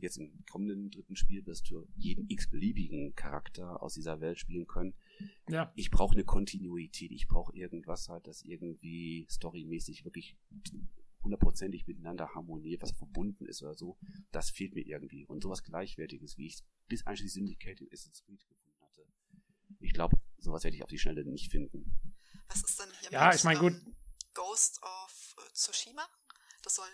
jetzt 0.00 0.18
im 0.18 0.44
kommenden 0.50 0.90
dritten 0.90 1.16
Spiel 1.16 1.44
wirst 1.46 1.70
du 1.70 1.86
jeden 1.96 2.28
x-beliebigen 2.28 3.14
Charakter 3.14 3.82
aus 3.82 3.94
dieser 3.94 4.20
Welt 4.20 4.38
spielen 4.38 4.66
können. 4.66 4.94
Ja. 5.48 5.72
Ich 5.76 5.90
brauche 5.90 6.14
eine 6.14 6.24
Kontinuität. 6.24 7.12
Ich 7.12 7.28
brauche 7.28 7.54
irgendwas 7.54 8.08
halt, 8.08 8.26
das 8.26 8.42
irgendwie 8.42 9.26
storymäßig 9.30 10.04
wirklich 10.04 10.36
hundertprozentig 11.22 11.86
miteinander 11.86 12.34
harmoniert, 12.34 12.82
was 12.82 12.92
verbunden 12.92 13.46
ist 13.46 13.62
oder 13.62 13.74
so. 13.74 13.96
Das 14.32 14.50
fehlt 14.50 14.74
mir 14.74 14.84
irgendwie. 14.84 15.24
Und 15.26 15.42
sowas 15.42 15.62
Gleichwertiges, 15.62 16.36
wie 16.36 16.46
ich 16.46 16.54
es 16.54 16.64
bis 16.88 17.06
einschließlich 17.06 17.34
Syndicate 17.34 17.80
in 17.80 17.88
Assassin's 17.92 18.22
Creed 18.24 18.46
gefunden 18.48 18.80
hatte. 18.80 19.06
Ich 19.80 19.92
glaube, 19.92 20.20
sowas 20.38 20.64
werde 20.64 20.76
ich 20.76 20.82
auf 20.82 20.88
die 20.88 20.98
Schnelle 20.98 21.24
nicht 21.24 21.50
finden. 21.50 21.96
Was 22.48 22.62
ist 22.64 22.80
denn 22.80 22.88
hier 23.00 23.12
ja, 23.12 23.34
ich 23.34 23.44
meine, 23.44 23.60
gut. 23.60 23.74
Ghost 24.34 24.80
of 24.82 25.36
Tsushima? 25.52 26.06
Das 26.62 26.74
soll 26.74 26.86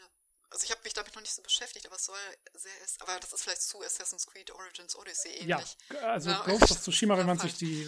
also 0.50 0.64
ich 0.64 0.70
habe 0.70 0.80
mich 0.84 0.94
damit 0.94 1.14
noch 1.14 1.22
nicht 1.22 1.34
so 1.34 1.42
beschäftigt, 1.42 1.86
aber 1.86 1.96
es 1.96 2.06
soll 2.06 2.16
sehr 2.54 2.72
ist, 2.84 3.00
aber 3.02 3.18
das 3.20 3.32
ist 3.32 3.42
vielleicht 3.42 3.62
zu 3.62 3.82
Assassin's 3.82 4.26
Creed 4.26 4.50
Origins 4.50 4.96
Odyssey 4.96 5.30
ähnlich. 5.30 5.76
Ja, 5.92 5.98
also 6.10 6.30
ja. 6.30 6.42
Ghost 6.44 6.70
of 6.70 6.80
Tsushima, 6.80 7.18
wenn 7.18 7.26
man 7.32 7.38
sich 7.38 7.54
die, 7.54 7.86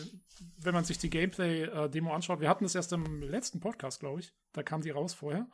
wenn 0.58 0.74
man 0.74 0.84
sich 0.84 0.98
die 0.98 1.10
Gameplay-Demo 1.10 2.14
anschaut, 2.14 2.40
wir 2.40 2.48
hatten 2.48 2.64
es 2.64 2.74
erst 2.74 2.92
im 2.92 3.22
letzten 3.22 3.60
Podcast, 3.60 4.00
glaube 4.00 4.20
ich, 4.20 4.32
da 4.52 4.62
kam 4.62 4.82
die 4.82 4.90
raus 4.90 5.14
vorher. 5.14 5.46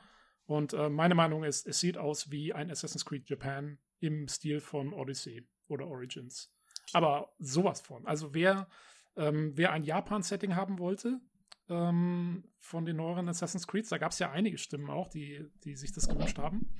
Und 0.47 0.73
äh, 0.73 0.89
meine 0.89 1.15
Meinung 1.15 1.45
ist, 1.45 1.67
es 1.67 1.81
sieht 1.81 1.99
aus 1.99 2.31
wie 2.31 2.53
ein 2.53 2.71
Assassin's 2.71 3.05
Creed 3.05 3.29
Japan 3.29 3.79
im 4.01 4.29
Stil 4.29 4.61
von 4.61 4.93
Odyssey 4.93 5.49
oder 5.69 5.87
Origins. 5.87 6.53
Aber 6.93 7.33
sowas 7.39 7.81
von. 7.81 8.07
Also 8.07 8.33
wer, 8.33 8.69
ähm, 9.17 9.53
wer 9.57 9.73
ein 9.73 9.83
Japan-Setting 9.83 10.55
haben 10.55 10.79
wollte, 10.79 11.21
ähm, 11.69 12.45
von 12.59 12.85
den 12.85 12.97
neueren 12.97 13.29
Assassin's 13.29 13.67
Creed, 13.67 13.91
da 13.91 13.99
gab 13.99 14.13
es 14.13 14.19
ja 14.19 14.31
einige 14.31 14.59
Stimmen 14.59 14.91
auch, 14.91 15.09
die, 15.09 15.45
die 15.65 15.77
sich 15.77 15.93
das 15.93 16.09
gewünscht 16.09 16.39
haben. 16.39 16.75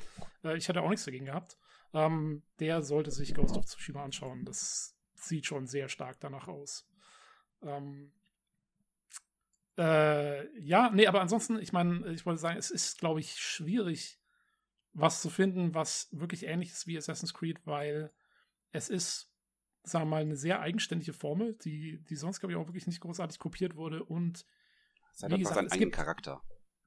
Äh, 0.45 0.57
ich 0.57 0.69
hatte 0.69 0.83
auch 0.83 0.91
nichts 0.91 1.05
dagegen 1.05 1.27
gehabt. 1.27 1.59
Ähm, 1.93 2.43
der 2.61 2.83
sollte 2.83 3.11
sich 3.11 3.35
Ghost 3.35 3.57
of 3.57 3.67
Tsushima 3.67 4.05
anschauen. 4.05 4.45
Das 4.45 4.97
sieht 5.15 5.47
schon 5.47 5.67
sehr 5.67 5.89
stark 5.89 6.21
danach 6.21 6.49
aus. 6.49 6.89
Ähm, 7.63 8.13
äh, 9.79 10.59
ja, 10.61 10.91
nee, 10.91 11.07
aber 11.07 11.21
ansonsten, 11.21 11.59
ich 11.59 11.73
meine, 11.73 12.13
ich 12.13 12.25
wollte 12.25 12.41
sagen, 12.41 12.59
es 12.59 12.71
ist, 12.71 12.99
glaube 12.99 13.21
ich, 13.21 13.37
schwierig, 13.39 14.19
was 14.93 15.21
zu 15.21 15.29
finden, 15.29 15.75
was 15.75 16.09
wirklich 16.13 16.45
ähnlich 16.45 16.71
ist 16.71 16.87
wie 16.87 16.97
Assassin's 16.97 17.35
Creed, 17.35 17.67
weil 17.67 18.11
es 18.73 18.89
ist, 18.89 19.33
sagen 19.83 20.07
wir 20.07 20.11
mal, 20.11 20.23
eine 20.23 20.37
sehr 20.37 20.61
eigenständige 20.61 21.13
Formel, 21.13 21.55
die, 21.55 22.03
die 22.05 22.17
sonst, 22.17 22.41
glaube 22.41 22.53
ich, 22.53 22.59
auch 22.59 22.67
wirklich 22.67 22.87
nicht 22.87 23.01
großartig 23.01 23.39
kopiert 23.39 23.77
wurde 23.77 24.03
und 24.03 24.47
es 25.17 25.23
hat 25.23 25.33
wie 25.33 25.39
gesagt, 25.39 25.57
seinen 25.57 25.73
eigenen 25.73 25.91
Charakter. 25.91 26.43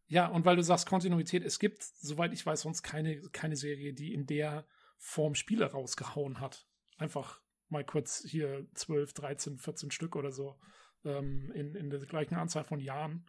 Ja, 0.05 0.27
und 0.27 0.45
weil 0.45 0.55
du 0.55 0.63
sagst 0.63 0.87
Kontinuität, 0.87 1.43
es 1.43 1.59
gibt, 1.59 1.83
soweit 1.83 2.33
ich 2.33 2.45
weiß, 2.45 2.61
sonst 2.61 2.83
keine, 2.83 3.21
keine 3.31 3.55
Serie, 3.55 3.93
die 3.93 4.13
in 4.13 4.25
der 4.25 4.65
Form 4.97 5.35
Spiele 5.35 5.71
rausgehauen 5.71 6.39
hat. 6.39 6.67
Einfach 6.97 7.41
mal 7.69 7.85
kurz 7.85 8.23
hier 8.25 8.67
12, 8.73 9.13
13, 9.13 9.57
14 9.57 9.91
Stück 9.91 10.15
oder 10.15 10.31
so 10.31 10.59
ähm, 11.05 11.51
in, 11.53 11.75
in 11.75 11.89
der 11.89 11.99
gleichen 11.99 12.35
Anzahl 12.35 12.63
von 12.63 12.79
Jahren. 12.79 13.25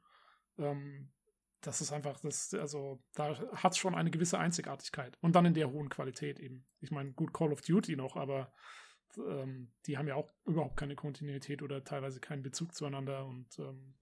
Ähm, 0.58 1.12
das 1.60 1.82
ist 1.82 1.92
einfach, 1.92 2.18
das, 2.20 2.54
also 2.54 3.02
da 3.14 3.38
hat 3.54 3.72
es 3.72 3.78
schon 3.78 3.94
eine 3.94 4.10
gewisse 4.10 4.38
Einzigartigkeit. 4.38 5.18
Und 5.20 5.34
dann 5.34 5.46
in 5.46 5.54
der 5.54 5.70
hohen 5.70 5.90
Qualität 5.90 6.40
eben. 6.40 6.66
Ich 6.80 6.90
meine, 6.90 7.12
gut, 7.12 7.34
Call 7.34 7.52
of 7.52 7.60
Duty 7.60 7.96
noch, 7.96 8.16
aber 8.16 8.52
ähm, 9.18 9.72
die 9.86 9.98
haben 9.98 10.08
ja 10.08 10.14
auch 10.14 10.30
überhaupt 10.46 10.78
keine 10.78 10.94
Kontinuität 10.94 11.62
oder 11.62 11.84
teilweise 11.84 12.20
keinen 12.20 12.42
Bezug 12.42 12.74
zueinander 12.74 13.26
und 13.26 13.58
ähm, 13.58 13.94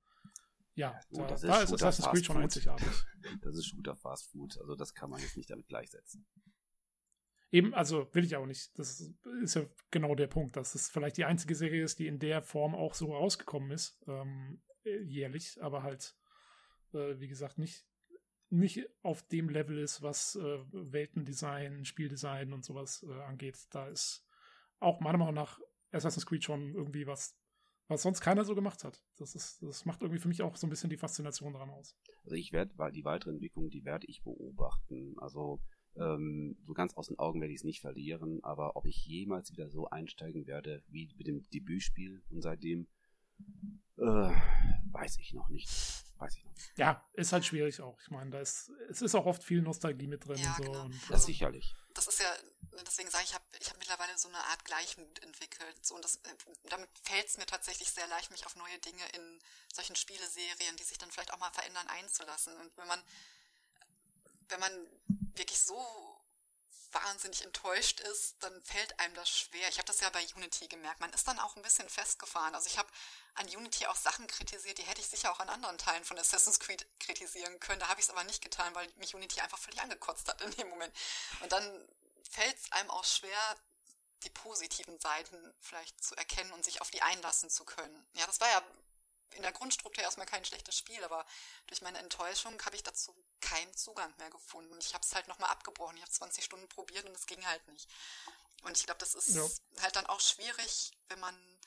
ja, 0.79 1.01
da, 1.11 1.35
ist, 1.35 1.45
da 1.45 1.63
ist 1.63 1.73
Assassin's 1.73 2.09
Creed 2.09 2.25
schon 2.25 2.37
einzigartig. 2.37 2.89
Das 3.43 3.57
ist 3.57 3.67
Shooter 3.67 3.97
Fast 3.97 4.31
Food, 4.31 4.57
also 4.59 4.75
das 4.77 4.95
kann 4.95 5.11
man 5.11 5.21
jetzt 5.21 5.37
nicht 5.37 5.51
damit 5.51 5.67
gleichsetzen. 5.69 6.27
Eben, 7.51 7.75
also 7.75 8.09
will 8.15 8.25
ich 8.25 8.37
auch 8.37 8.47
nicht. 8.47 8.79
Das 8.79 9.01
ist 9.43 9.55
ja 9.55 9.67
genau 9.91 10.15
der 10.15 10.29
Punkt, 10.29 10.57
dass 10.57 10.75
es 10.75 10.89
vielleicht 10.89 11.17
die 11.17 11.25
einzige 11.25 11.55
Serie 11.55 11.83
ist, 11.83 11.99
die 11.99 12.07
in 12.07 12.19
der 12.19 12.43
Form 12.43 12.75
auch 12.75 12.95
so 12.95 13.15
rausgekommen 13.15 13.71
ist, 13.71 14.01
ähm, 14.07 14.63
jährlich, 14.85 15.61
aber 15.63 15.83
halt, 15.83 16.17
äh, 16.93 17.19
wie 17.19 17.29
gesagt, 17.29 17.59
nicht, 17.59 17.87
nicht 18.51 18.89
auf 19.03 19.23
dem 19.23 19.49
Level 19.49 19.79
ist, 19.79 20.01
was 20.03 20.37
äh, 20.37 20.59
Weltendesign, 20.71 21.85
Spieldesign 21.85 22.53
und 22.53 22.65
sowas 22.65 23.05
äh, 23.09 23.23
angeht. 23.23 23.59
Da 23.71 23.89
ist 23.89 24.25
auch 24.79 25.01
meiner 25.01 25.19
Meinung 25.19 25.35
nach 25.35 25.59
Assassin's 25.91 26.27
Creed 26.27 26.45
schon 26.45 26.75
irgendwie 26.75 27.07
was, 27.07 27.38
was 27.89 28.03
sonst 28.03 28.21
keiner 28.21 28.45
so 28.45 28.55
gemacht 28.55 28.85
hat. 28.85 29.03
Das 29.17 29.35
ist, 29.35 29.63
das 29.63 29.85
macht 29.85 30.03
irgendwie 30.03 30.21
für 30.21 30.29
mich 30.29 30.43
auch 30.43 30.57
so 30.57 30.67
ein 30.67 30.71
bisschen 30.71 30.91
die 30.91 30.97
Faszination 30.97 31.55
daran 31.55 31.71
aus. 31.71 31.97
Also 32.25 32.37
ich 32.37 32.53
werde, 32.53 32.73
weil 32.77 32.93
die 32.93 33.05
weitere 33.05 33.31
Entwicklung, 33.31 33.71
die 33.71 33.85
werde 33.85 34.07
ich 34.07 34.23
beobachten. 34.23 35.15
Also 35.19 35.61
ähm, 35.97 36.57
so 36.65 36.75
ganz 36.75 36.95
aus 36.95 37.09
den 37.09 37.19
Augen 37.19 37.41
werde 37.41 37.53
ich 37.53 37.61
es 37.61 37.65
nicht 37.65 37.81
verlieren, 37.81 38.41
aber 38.45 38.77
ob 38.77 38.87
ich 38.87 39.07
jemals 39.07 39.51
wieder 39.53 39.71
so 39.71 39.89
einsteigen 39.89 40.47
werde 40.47 40.83
wie 40.89 41.11
mit 41.17 41.27
dem 41.27 41.43
Debütspiel 41.51 42.23
und 42.31 42.43
seitdem 42.43 42.87
äh, 43.97 44.31
weiß 44.93 45.19
ich 45.19 45.33
noch 45.33 45.49
nicht. 45.49 45.69
Weiß 46.19 46.37
ich 46.37 46.45
noch 46.45 46.53
nicht. 46.53 46.73
Ja, 46.77 47.09
ist 47.15 47.33
halt 47.33 47.45
schwierig 47.45 47.81
auch. 47.81 47.99
Ich 48.01 48.11
meine, 48.11 48.31
da 48.31 48.41
ist, 48.41 48.71
es 48.91 49.03
ist 49.03 49.15
auch 49.15 49.27
oft 49.27 49.43
viel 49.43 49.63
Nostalgie 49.63 50.09
mit 50.09 50.27
drin. 50.27 50.37
Ja, 50.39 50.51
und 50.51 50.57
so 50.57 50.63
genau. 50.65 50.85
und, 50.85 51.11
das 51.11 51.23
äh, 51.23 51.27
sicherlich. 51.27 51.75
Das 51.95 52.07
ist 52.07 52.21
ja, 52.21 52.27
deswegen 52.87 53.11
sage 53.11 53.25
ich, 53.25 53.31
ich 53.31 53.35
habe 53.35 53.45
ich 53.61 53.71
hab 53.71 53.79
mittlerweile 53.79 54.17
so 54.19 54.29
eine 54.29 54.43
Art 54.45 54.65
Gleichmut 54.65 55.19
entwickelt. 55.23 55.87
So, 55.87 55.95
und 55.95 56.05
das, 56.05 56.17
äh, 56.17 56.37
damit 56.65 56.91
fällt 57.03 57.27
es 57.27 57.37
mir 57.37 57.47
tatsächlich 57.47 57.91
sehr 57.91 58.07
leicht, 58.09 58.31
mich 58.31 58.47
auf 58.47 58.57
neue 58.57 58.79
Dinge 58.79 59.07
in 59.11 59.43
solchen 59.73 59.97
Spieleserien, 59.97 60.77
die 60.77 60.85
sich 60.85 60.99
dann 60.99 61.11
vielleicht 61.11 61.33
auch 61.33 61.39
mal 61.39 61.53
verändern, 61.53 61.89
einzulassen. 61.89 62.57
Und 62.57 62.77
wenn 62.77 62.87
man 62.87 63.03
wenn 64.49 64.61
man 64.61 64.73
wirklich 65.35 65.61
so 65.61 66.19
wahnsinnig 66.93 67.45
enttäuscht 67.45 68.01
ist, 68.01 68.37
dann 68.41 68.63
fällt 68.63 68.99
einem 68.99 69.15
das 69.15 69.29
schwer. 69.29 69.69
Ich 69.69 69.77
habe 69.77 69.87
das 69.87 70.01
ja 70.01 70.09
bei 70.09 70.25
Unity 70.37 70.69
gemerkt. 70.69 71.01
Man 71.01 71.13
ist 71.13 71.29
dann 71.29 71.39
auch 71.39 71.55
ein 71.57 71.63
bisschen 71.63 71.89
festgefahren. 71.89 72.55
Also 72.55 72.67
ich 72.67 72.79
habe 72.79 72.89
an 73.35 73.47
Unity 73.47 73.87
auch 73.87 73.97
Sachen 73.97 74.27
kritisiert, 74.27 74.79
die 74.79 74.85
hätte 74.85 75.03
ich 75.03 75.07
sicher 75.07 75.31
auch 75.31 75.41
an 75.41 75.51
anderen 75.51 75.77
Teilen 75.77 76.05
von 76.05 76.19
Assassin's 76.19 76.59
Creed 76.59 76.87
kritisieren 76.99 77.61
können. 77.61 77.81
Da 77.81 77.89
habe 77.89 78.01
ich 78.01 78.07
es 78.07 78.11
aber 78.11 78.25
nicht 78.25 78.43
getan, 78.43 78.75
weil 78.75 78.89
mich 78.97 79.15
Unity 79.15 79.41
einfach 79.41 79.59
völlig 79.59 79.81
angekotzt 79.83 80.29
hat 80.29 80.41
in 80.41 80.51
dem 80.53 80.69
Moment. 80.71 80.95
Und 81.41 81.53
dann 81.53 81.89
fällt 82.29 82.57
es 82.57 82.73
einem 82.73 82.91
auch 82.91 83.05
schwer, 83.05 83.57
die 84.25 84.31
positiven 84.31 84.99
Seiten 84.99 85.55
vielleicht 85.61 86.03
zu 86.03 86.15
erkennen 86.17 86.53
und 86.53 86.65
sich 86.65 86.81
auf 86.81 86.91
die 86.91 87.03
einlassen 87.03 87.51
zu 87.51 87.65
können. 87.65 88.07
Ja, 88.15 88.27
das 88.27 88.41
war 88.41 88.49
ja 88.51 88.63
in 89.35 89.43
der 89.43 89.53
Grundstruktur 89.53 90.03
erstmal 90.03 90.27
kein 90.27 90.45
schlechtes 90.45 90.77
Spiel, 90.77 91.03
aber 91.05 91.25
durch 91.67 91.83
meine 91.83 91.99
Enttäuschung 91.99 92.61
habe 92.65 92.77
ich 92.77 92.83
dazu 92.83 93.15
keinen 93.41 93.75
Zugang 93.77 94.13
mehr 94.19 94.31
gefunden. 94.31 94.77
Ich 94.81 94.95
habe 94.95 95.05
es 95.05 95.15
halt 95.15 95.29
nochmal 95.29 95.51
abgebrochen. 95.51 95.97
Ich 95.97 96.03
habe 96.03 96.11
20 96.11 96.45
Stunden 96.45 96.69
probiert 96.69 97.05
und 97.05 97.15
es 97.15 97.27
ging 97.27 97.45
halt 97.47 97.67
nicht. 97.69 97.89
Und 98.63 98.77
ich 98.77 98.85
glaube, 98.85 98.99
das 98.99 99.15
ist 99.15 99.37
ja. 99.37 99.47
halt 99.83 99.97
dann 99.97 100.07
auch 100.07 100.21
schwierig, 100.21 100.93
wenn 101.09 101.21
man 101.21 101.59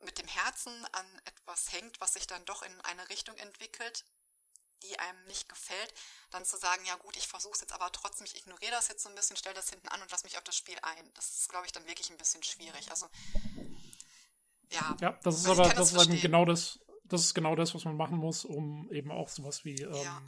mit 0.00 0.18
dem 0.18 0.26
Herzen 0.26 0.84
an 0.92 1.20
etwas 1.24 1.72
hängt, 1.72 2.00
was 2.00 2.14
sich 2.14 2.26
dann 2.26 2.44
doch 2.44 2.62
in 2.62 2.80
eine 2.82 3.08
Richtung 3.08 3.36
entwickelt, 3.36 4.04
die 4.82 4.98
einem 4.98 5.24
nicht 5.26 5.48
gefällt, 5.48 5.94
dann 6.30 6.44
zu 6.44 6.56
sagen, 6.56 6.84
ja 6.86 6.96
gut, 6.96 7.16
ich 7.16 7.28
versuche 7.28 7.54
es 7.54 7.60
jetzt 7.60 7.72
aber 7.72 7.90
trotzdem, 7.92 8.26
ich 8.26 8.36
ignoriere 8.36 8.72
das 8.72 8.88
jetzt 8.88 9.02
so 9.02 9.08
ein 9.08 9.14
bisschen, 9.14 9.36
stelle 9.36 9.54
das 9.54 9.70
hinten 9.70 9.88
an 9.88 10.02
und 10.02 10.10
lasse 10.10 10.24
mich 10.24 10.36
auf 10.36 10.44
das 10.44 10.56
Spiel 10.56 10.76
ein. 10.82 11.10
Das 11.14 11.30
ist, 11.38 11.48
glaube 11.48 11.66
ich, 11.66 11.72
dann 11.72 11.86
wirklich 11.86 12.10
ein 12.10 12.18
bisschen 12.18 12.42
schwierig. 12.42 12.90
Also 12.90 13.08
ja. 14.72 14.96
Ja, 15.00 15.18
das 15.22 15.38
ist 15.38 15.46
aber 15.46 15.68
das, 15.68 15.92
das 15.92 16.06
ist 16.06 16.22
genau 16.22 16.44
das, 16.44 16.80
das 17.04 17.22
ist 17.22 17.34
genau 17.34 17.54
das, 17.54 17.74
was 17.74 17.84
man 17.84 17.96
machen 17.96 18.18
muss, 18.18 18.44
um 18.44 18.90
eben 18.90 19.10
auch 19.10 19.28
sowas 19.28 19.64
wie, 19.64 19.80
ähm, 19.80 19.94
ja. 19.94 20.22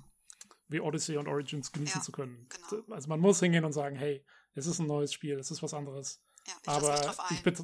wie 0.69 0.81
Odyssey 0.81 1.17
und 1.17 1.29
Origins 1.29 1.73
genießen 1.73 2.01
ja, 2.01 2.05
zu 2.05 2.13
können. 2.13 2.49
Genau. 2.49 2.95
Also 2.95 3.09
man 3.09 3.21
muss 3.21 3.41
hingehen 3.41 3.65
und 3.65 3.73
sagen, 3.73 3.97
hey, 3.97 4.25
es 4.55 4.67
ist 4.67 4.79
ein 4.79 4.87
neues 4.87 5.13
Spiel, 5.13 5.39
es 5.39 5.51
ist 5.51 5.63
was 5.63 5.75
anderes. 5.75 6.21
Ja, 6.47 6.55
ich 6.63 6.69
Aber 6.69 7.17
ich 7.31 7.43
bet 7.43 7.63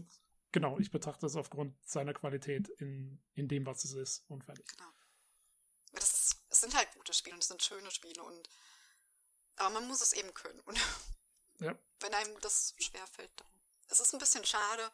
genau, 0.53 0.79
ich 0.79 0.91
betrachte 0.91 1.27
es 1.27 1.37
aufgrund 1.37 1.75
seiner 1.87 2.13
Qualität 2.13 2.69
in, 2.79 3.21
in 3.35 3.49
dem, 3.49 3.67
was 3.67 3.85
es 3.85 3.93
ist 3.93 4.25
und 4.29 4.45
fertig. 4.45 4.67
Genau. 4.67 4.91
Das 5.95 6.13
ist, 6.13 6.37
es 6.51 6.61
sind 6.61 6.75
halt 6.75 6.93
gute 6.95 7.13
Spiele 7.13 7.35
und 7.35 7.43
es 7.43 7.49
sind 7.49 7.63
schöne 7.63 7.91
Spiele 7.91 8.23
und 8.23 8.49
aber 9.57 9.71
man 9.71 9.87
muss 9.87 10.01
es 10.01 10.13
eben 10.13 10.33
können. 10.35 10.61
Und 10.61 10.79
ja. 11.61 11.75
wenn 12.01 12.15
einem 12.15 12.41
das 12.41 12.75
schwerfällt, 12.79 13.31
dann. 13.37 13.49
Es 13.89 14.01
ist 14.01 14.13
ein 14.13 14.19
bisschen 14.19 14.45
schade, 14.45 14.91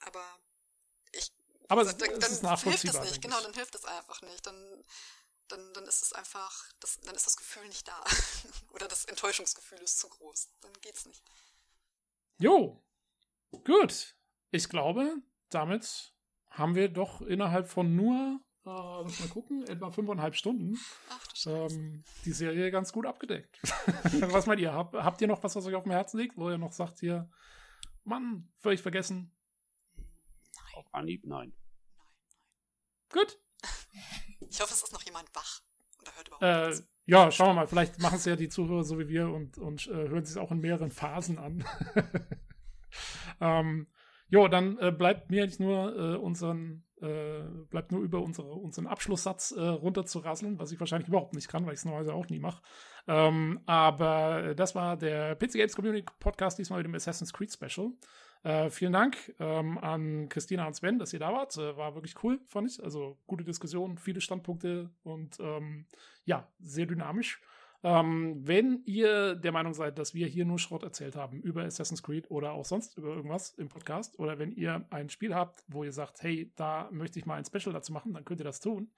aber 0.00 0.24
ich 1.12 1.32
aber 1.68 1.84
dann, 1.84 2.10
es 2.20 2.30
ist 2.30 2.42
nachvollziehbar. 2.42 2.92
Hilft 2.92 3.06
es 3.06 3.10
nicht, 3.12 3.22
genau, 3.22 3.40
dann 3.40 3.54
hilft 3.54 3.74
es 3.74 3.84
einfach 3.84 4.20
nicht. 4.22 4.46
Dann, 4.46 4.84
dann, 5.48 5.72
dann 5.74 5.84
ist 5.84 6.02
es 6.02 6.12
einfach, 6.12 6.66
das, 6.80 7.00
dann 7.00 7.14
ist 7.14 7.26
das 7.26 7.36
Gefühl 7.36 7.66
nicht 7.68 7.86
da. 7.86 8.04
Oder 8.72 8.88
das 8.88 9.04
Enttäuschungsgefühl 9.04 9.78
ist 9.78 9.98
zu 9.98 10.08
groß. 10.08 10.50
Dann 10.60 10.72
geht's 10.80 11.06
nicht. 11.06 11.22
Jo, 12.38 12.82
gut. 13.64 14.16
Ich 14.50 14.68
glaube, 14.68 15.16
damit 15.48 16.12
haben 16.50 16.74
wir 16.74 16.88
doch 16.88 17.22
innerhalb 17.22 17.70
von 17.70 17.96
nur, 17.96 18.40
äh, 18.64 19.02
lass 19.02 19.20
mal 19.20 19.28
gucken, 19.28 19.64
etwa 19.66 19.90
fünfeinhalb 19.90 20.34
Stunden 20.34 20.78
Ach, 21.10 21.46
ähm, 21.46 22.04
die 22.24 22.32
Serie 22.32 22.70
ganz 22.70 22.92
gut 22.92 23.06
abgedeckt. 23.06 23.58
was 24.32 24.46
meint 24.46 24.60
ihr? 24.60 24.72
Hab, 24.72 24.94
habt 24.94 25.20
ihr 25.20 25.28
noch 25.28 25.42
was, 25.42 25.56
was 25.56 25.66
euch 25.66 25.74
auf 25.74 25.84
dem 25.84 25.92
Herzen 25.92 26.18
liegt, 26.18 26.36
wo 26.36 26.50
ihr 26.50 26.58
noch 26.58 26.72
sagt 26.72 27.00
hier, 27.00 27.30
Mann, 28.04 28.48
völlig 28.58 28.82
vergessen? 28.82 29.32
Nein. 29.96 30.74
Auf 30.74 30.94
Anhieb, 30.94 31.24
nein. 31.26 31.52
Gut. 33.10 33.38
Ich 34.48 34.60
hoffe, 34.60 34.72
es 34.72 34.82
ist 34.82 34.92
noch 34.92 35.02
jemand 35.02 35.28
wach 35.34 35.62
oder 36.00 36.14
hört 36.16 36.28
überhaupt 36.28 36.42
äh, 36.42 36.68
nichts. 36.68 36.88
Ja, 37.04 37.30
schauen 37.30 37.48
wir 37.48 37.54
mal. 37.54 37.66
Vielleicht 37.66 38.00
machen 38.00 38.16
es 38.16 38.24
ja 38.24 38.36
die 38.36 38.48
Zuhörer 38.48 38.84
so 38.84 38.98
wie 38.98 39.08
wir 39.08 39.28
und, 39.28 39.58
und 39.58 39.86
äh, 39.88 40.08
hören 40.08 40.24
sich 40.24 40.38
auch 40.38 40.50
in 40.50 40.60
mehreren 40.60 40.90
Phasen 40.90 41.38
an. 41.38 41.64
ähm, 43.40 43.88
jo, 44.28 44.48
dann 44.48 44.78
äh, 44.78 44.92
bleibt 44.92 45.30
mir 45.30 45.42
eigentlich 45.42 45.58
nur 45.58 45.96
äh, 45.96 46.16
unseren, 46.16 46.84
äh, 47.02 47.42
bleibt 47.70 47.92
nur 47.92 48.02
über 48.02 48.20
unsere, 48.22 48.52
unseren 48.52 48.86
Abschlusssatz 48.86 49.52
äh, 49.52 49.60
runterzurasseln, 49.60 50.58
was 50.58 50.72
ich 50.72 50.80
wahrscheinlich 50.80 51.08
überhaupt 51.08 51.34
nicht 51.34 51.48
kann, 51.48 51.66
weil 51.66 51.74
ich 51.74 51.80
es 51.80 51.84
normalerweise 51.84 52.14
auch 52.14 52.28
nie 52.28 52.38
mache. 52.38 52.62
Ähm, 53.08 53.60
aber 53.66 54.54
das 54.54 54.74
war 54.74 54.96
der 54.96 55.34
PC 55.34 55.52
Games 55.54 55.74
Community 55.74 56.06
Podcast, 56.20 56.58
diesmal 56.58 56.78
mit 56.78 56.86
dem 56.86 56.94
Assassin's 56.94 57.32
Creed 57.32 57.52
Special. 57.52 57.92
Äh, 58.44 58.70
vielen 58.70 58.92
Dank 58.92 59.34
ähm, 59.38 59.78
an 59.78 60.28
Christina 60.28 60.66
und 60.66 60.74
Sven, 60.74 60.98
dass 60.98 61.12
ihr 61.12 61.20
da 61.20 61.32
wart. 61.32 61.56
Äh, 61.56 61.76
war 61.76 61.94
wirklich 61.94 62.22
cool, 62.24 62.40
fand 62.46 62.70
ich. 62.70 62.82
Also 62.82 63.18
gute 63.26 63.44
Diskussion, 63.44 63.98
viele 63.98 64.20
Standpunkte 64.20 64.90
und 65.04 65.38
ähm, 65.38 65.86
ja, 66.24 66.48
sehr 66.60 66.86
dynamisch. 66.86 67.40
Ähm, 67.84 68.40
wenn 68.46 68.82
ihr 68.84 69.34
der 69.34 69.50
Meinung 69.50 69.74
seid, 69.74 69.98
dass 69.98 70.14
wir 70.14 70.28
hier 70.28 70.44
nur 70.44 70.60
Schrott 70.60 70.84
erzählt 70.84 71.16
haben 71.16 71.40
über 71.42 71.64
Assassin's 71.64 72.02
Creed 72.02 72.30
oder 72.30 72.52
auch 72.52 72.64
sonst 72.64 72.96
über 72.96 73.08
irgendwas 73.08 73.50
im 73.54 73.68
Podcast, 73.68 74.18
oder 74.20 74.38
wenn 74.38 74.52
ihr 74.52 74.86
ein 74.90 75.08
Spiel 75.08 75.34
habt, 75.34 75.64
wo 75.66 75.82
ihr 75.82 75.92
sagt, 75.92 76.22
hey, 76.22 76.52
da 76.54 76.88
möchte 76.92 77.18
ich 77.18 77.26
mal 77.26 77.36
ein 77.36 77.44
Special 77.44 77.72
dazu 77.72 77.92
machen, 77.92 78.14
dann 78.14 78.24
könnt 78.24 78.40
ihr 78.40 78.44
das 78.44 78.60
tun. 78.60 78.92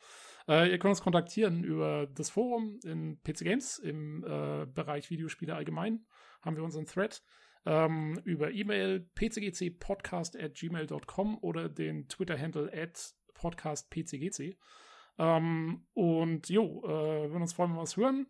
Äh, 0.49 0.71
ihr 0.71 0.79
könnt 0.79 0.91
uns 0.91 1.03
kontaktieren 1.03 1.65
über 1.65 2.07
das 2.07 2.29
Forum 2.29 2.79
in 2.85 3.23
PC 3.23 3.45
Games 3.45 3.79
im 3.79 4.23
äh, 4.25 4.67
Bereich 4.67 5.09
Videospiele 5.09 5.55
allgemein. 5.55 6.05
Haben 6.43 6.57
wir 6.57 6.65
unseren 6.65 6.85
Thread. 6.85 7.23
Ähm, 7.67 8.21
über 8.25 8.51
E-Mail 8.51 9.01
pcgcpodcast 9.15 10.39
at 10.39 10.55
gmail.com 10.55 11.39
oder 11.41 11.71
den 11.71 12.09
Twitter-Handle 12.09 12.71
at 12.71 13.15
podcastpcgc. 13.33 14.59
Ähm, 15.17 15.87
und 15.95 16.51
jo, 16.51 16.83
äh, 16.85 17.31
würden 17.31 17.41
uns 17.41 17.55
freuen, 17.55 17.71
wenn 17.71 17.79
wir 17.79 17.83
was 17.83 17.97
hören. 17.97 18.27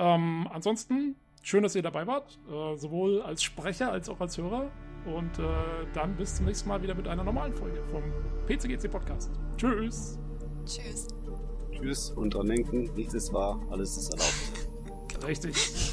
Ähm, 0.00 0.48
ansonsten, 0.50 1.14
schön, 1.42 1.62
dass 1.62 1.74
ihr 1.74 1.82
dabei 1.82 2.06
wart, 2.06 2.38
äh, 2.48 2.76
sowohl 2.76 3.20
als 3.20 3.42
Sprecher 3.42 3.92
als 3.92 4.08
auch 4.08 4.18
als 4.18 4.38
Hörer. 4.38 4.70
Und 5.04 5.38
äh, 5.38 5.42
dann 5.94 6.16
bis 6.16 6.36
zum 6.36 6.46
nächsten 6.46 6.68
Mal 6.68 6.82
wieder 6.82 6.94
mit 6.94 7.06
einer 7.06 7.24
normalen 7.24 7.52
Folge 7.52 7.82
vom 7.84 8.02
PCGC 8.46 8.90
Podcast. 8.90 9.30
Tschüss. 9.56 10.18
Tschüss. 10.64 11.08
Tschüss 11.72 12.10
und 12.10 12.34
dran 12.34 12.46
denken, 12.46 12.90
nichts 12.94 13.14
ist 13.14 13.32
wahr, 13.32 13.60
alles 13.70 13.96
ist 13.96 14.12
erlaubt. 14.12 15.26
Richtig. 15.26 15.89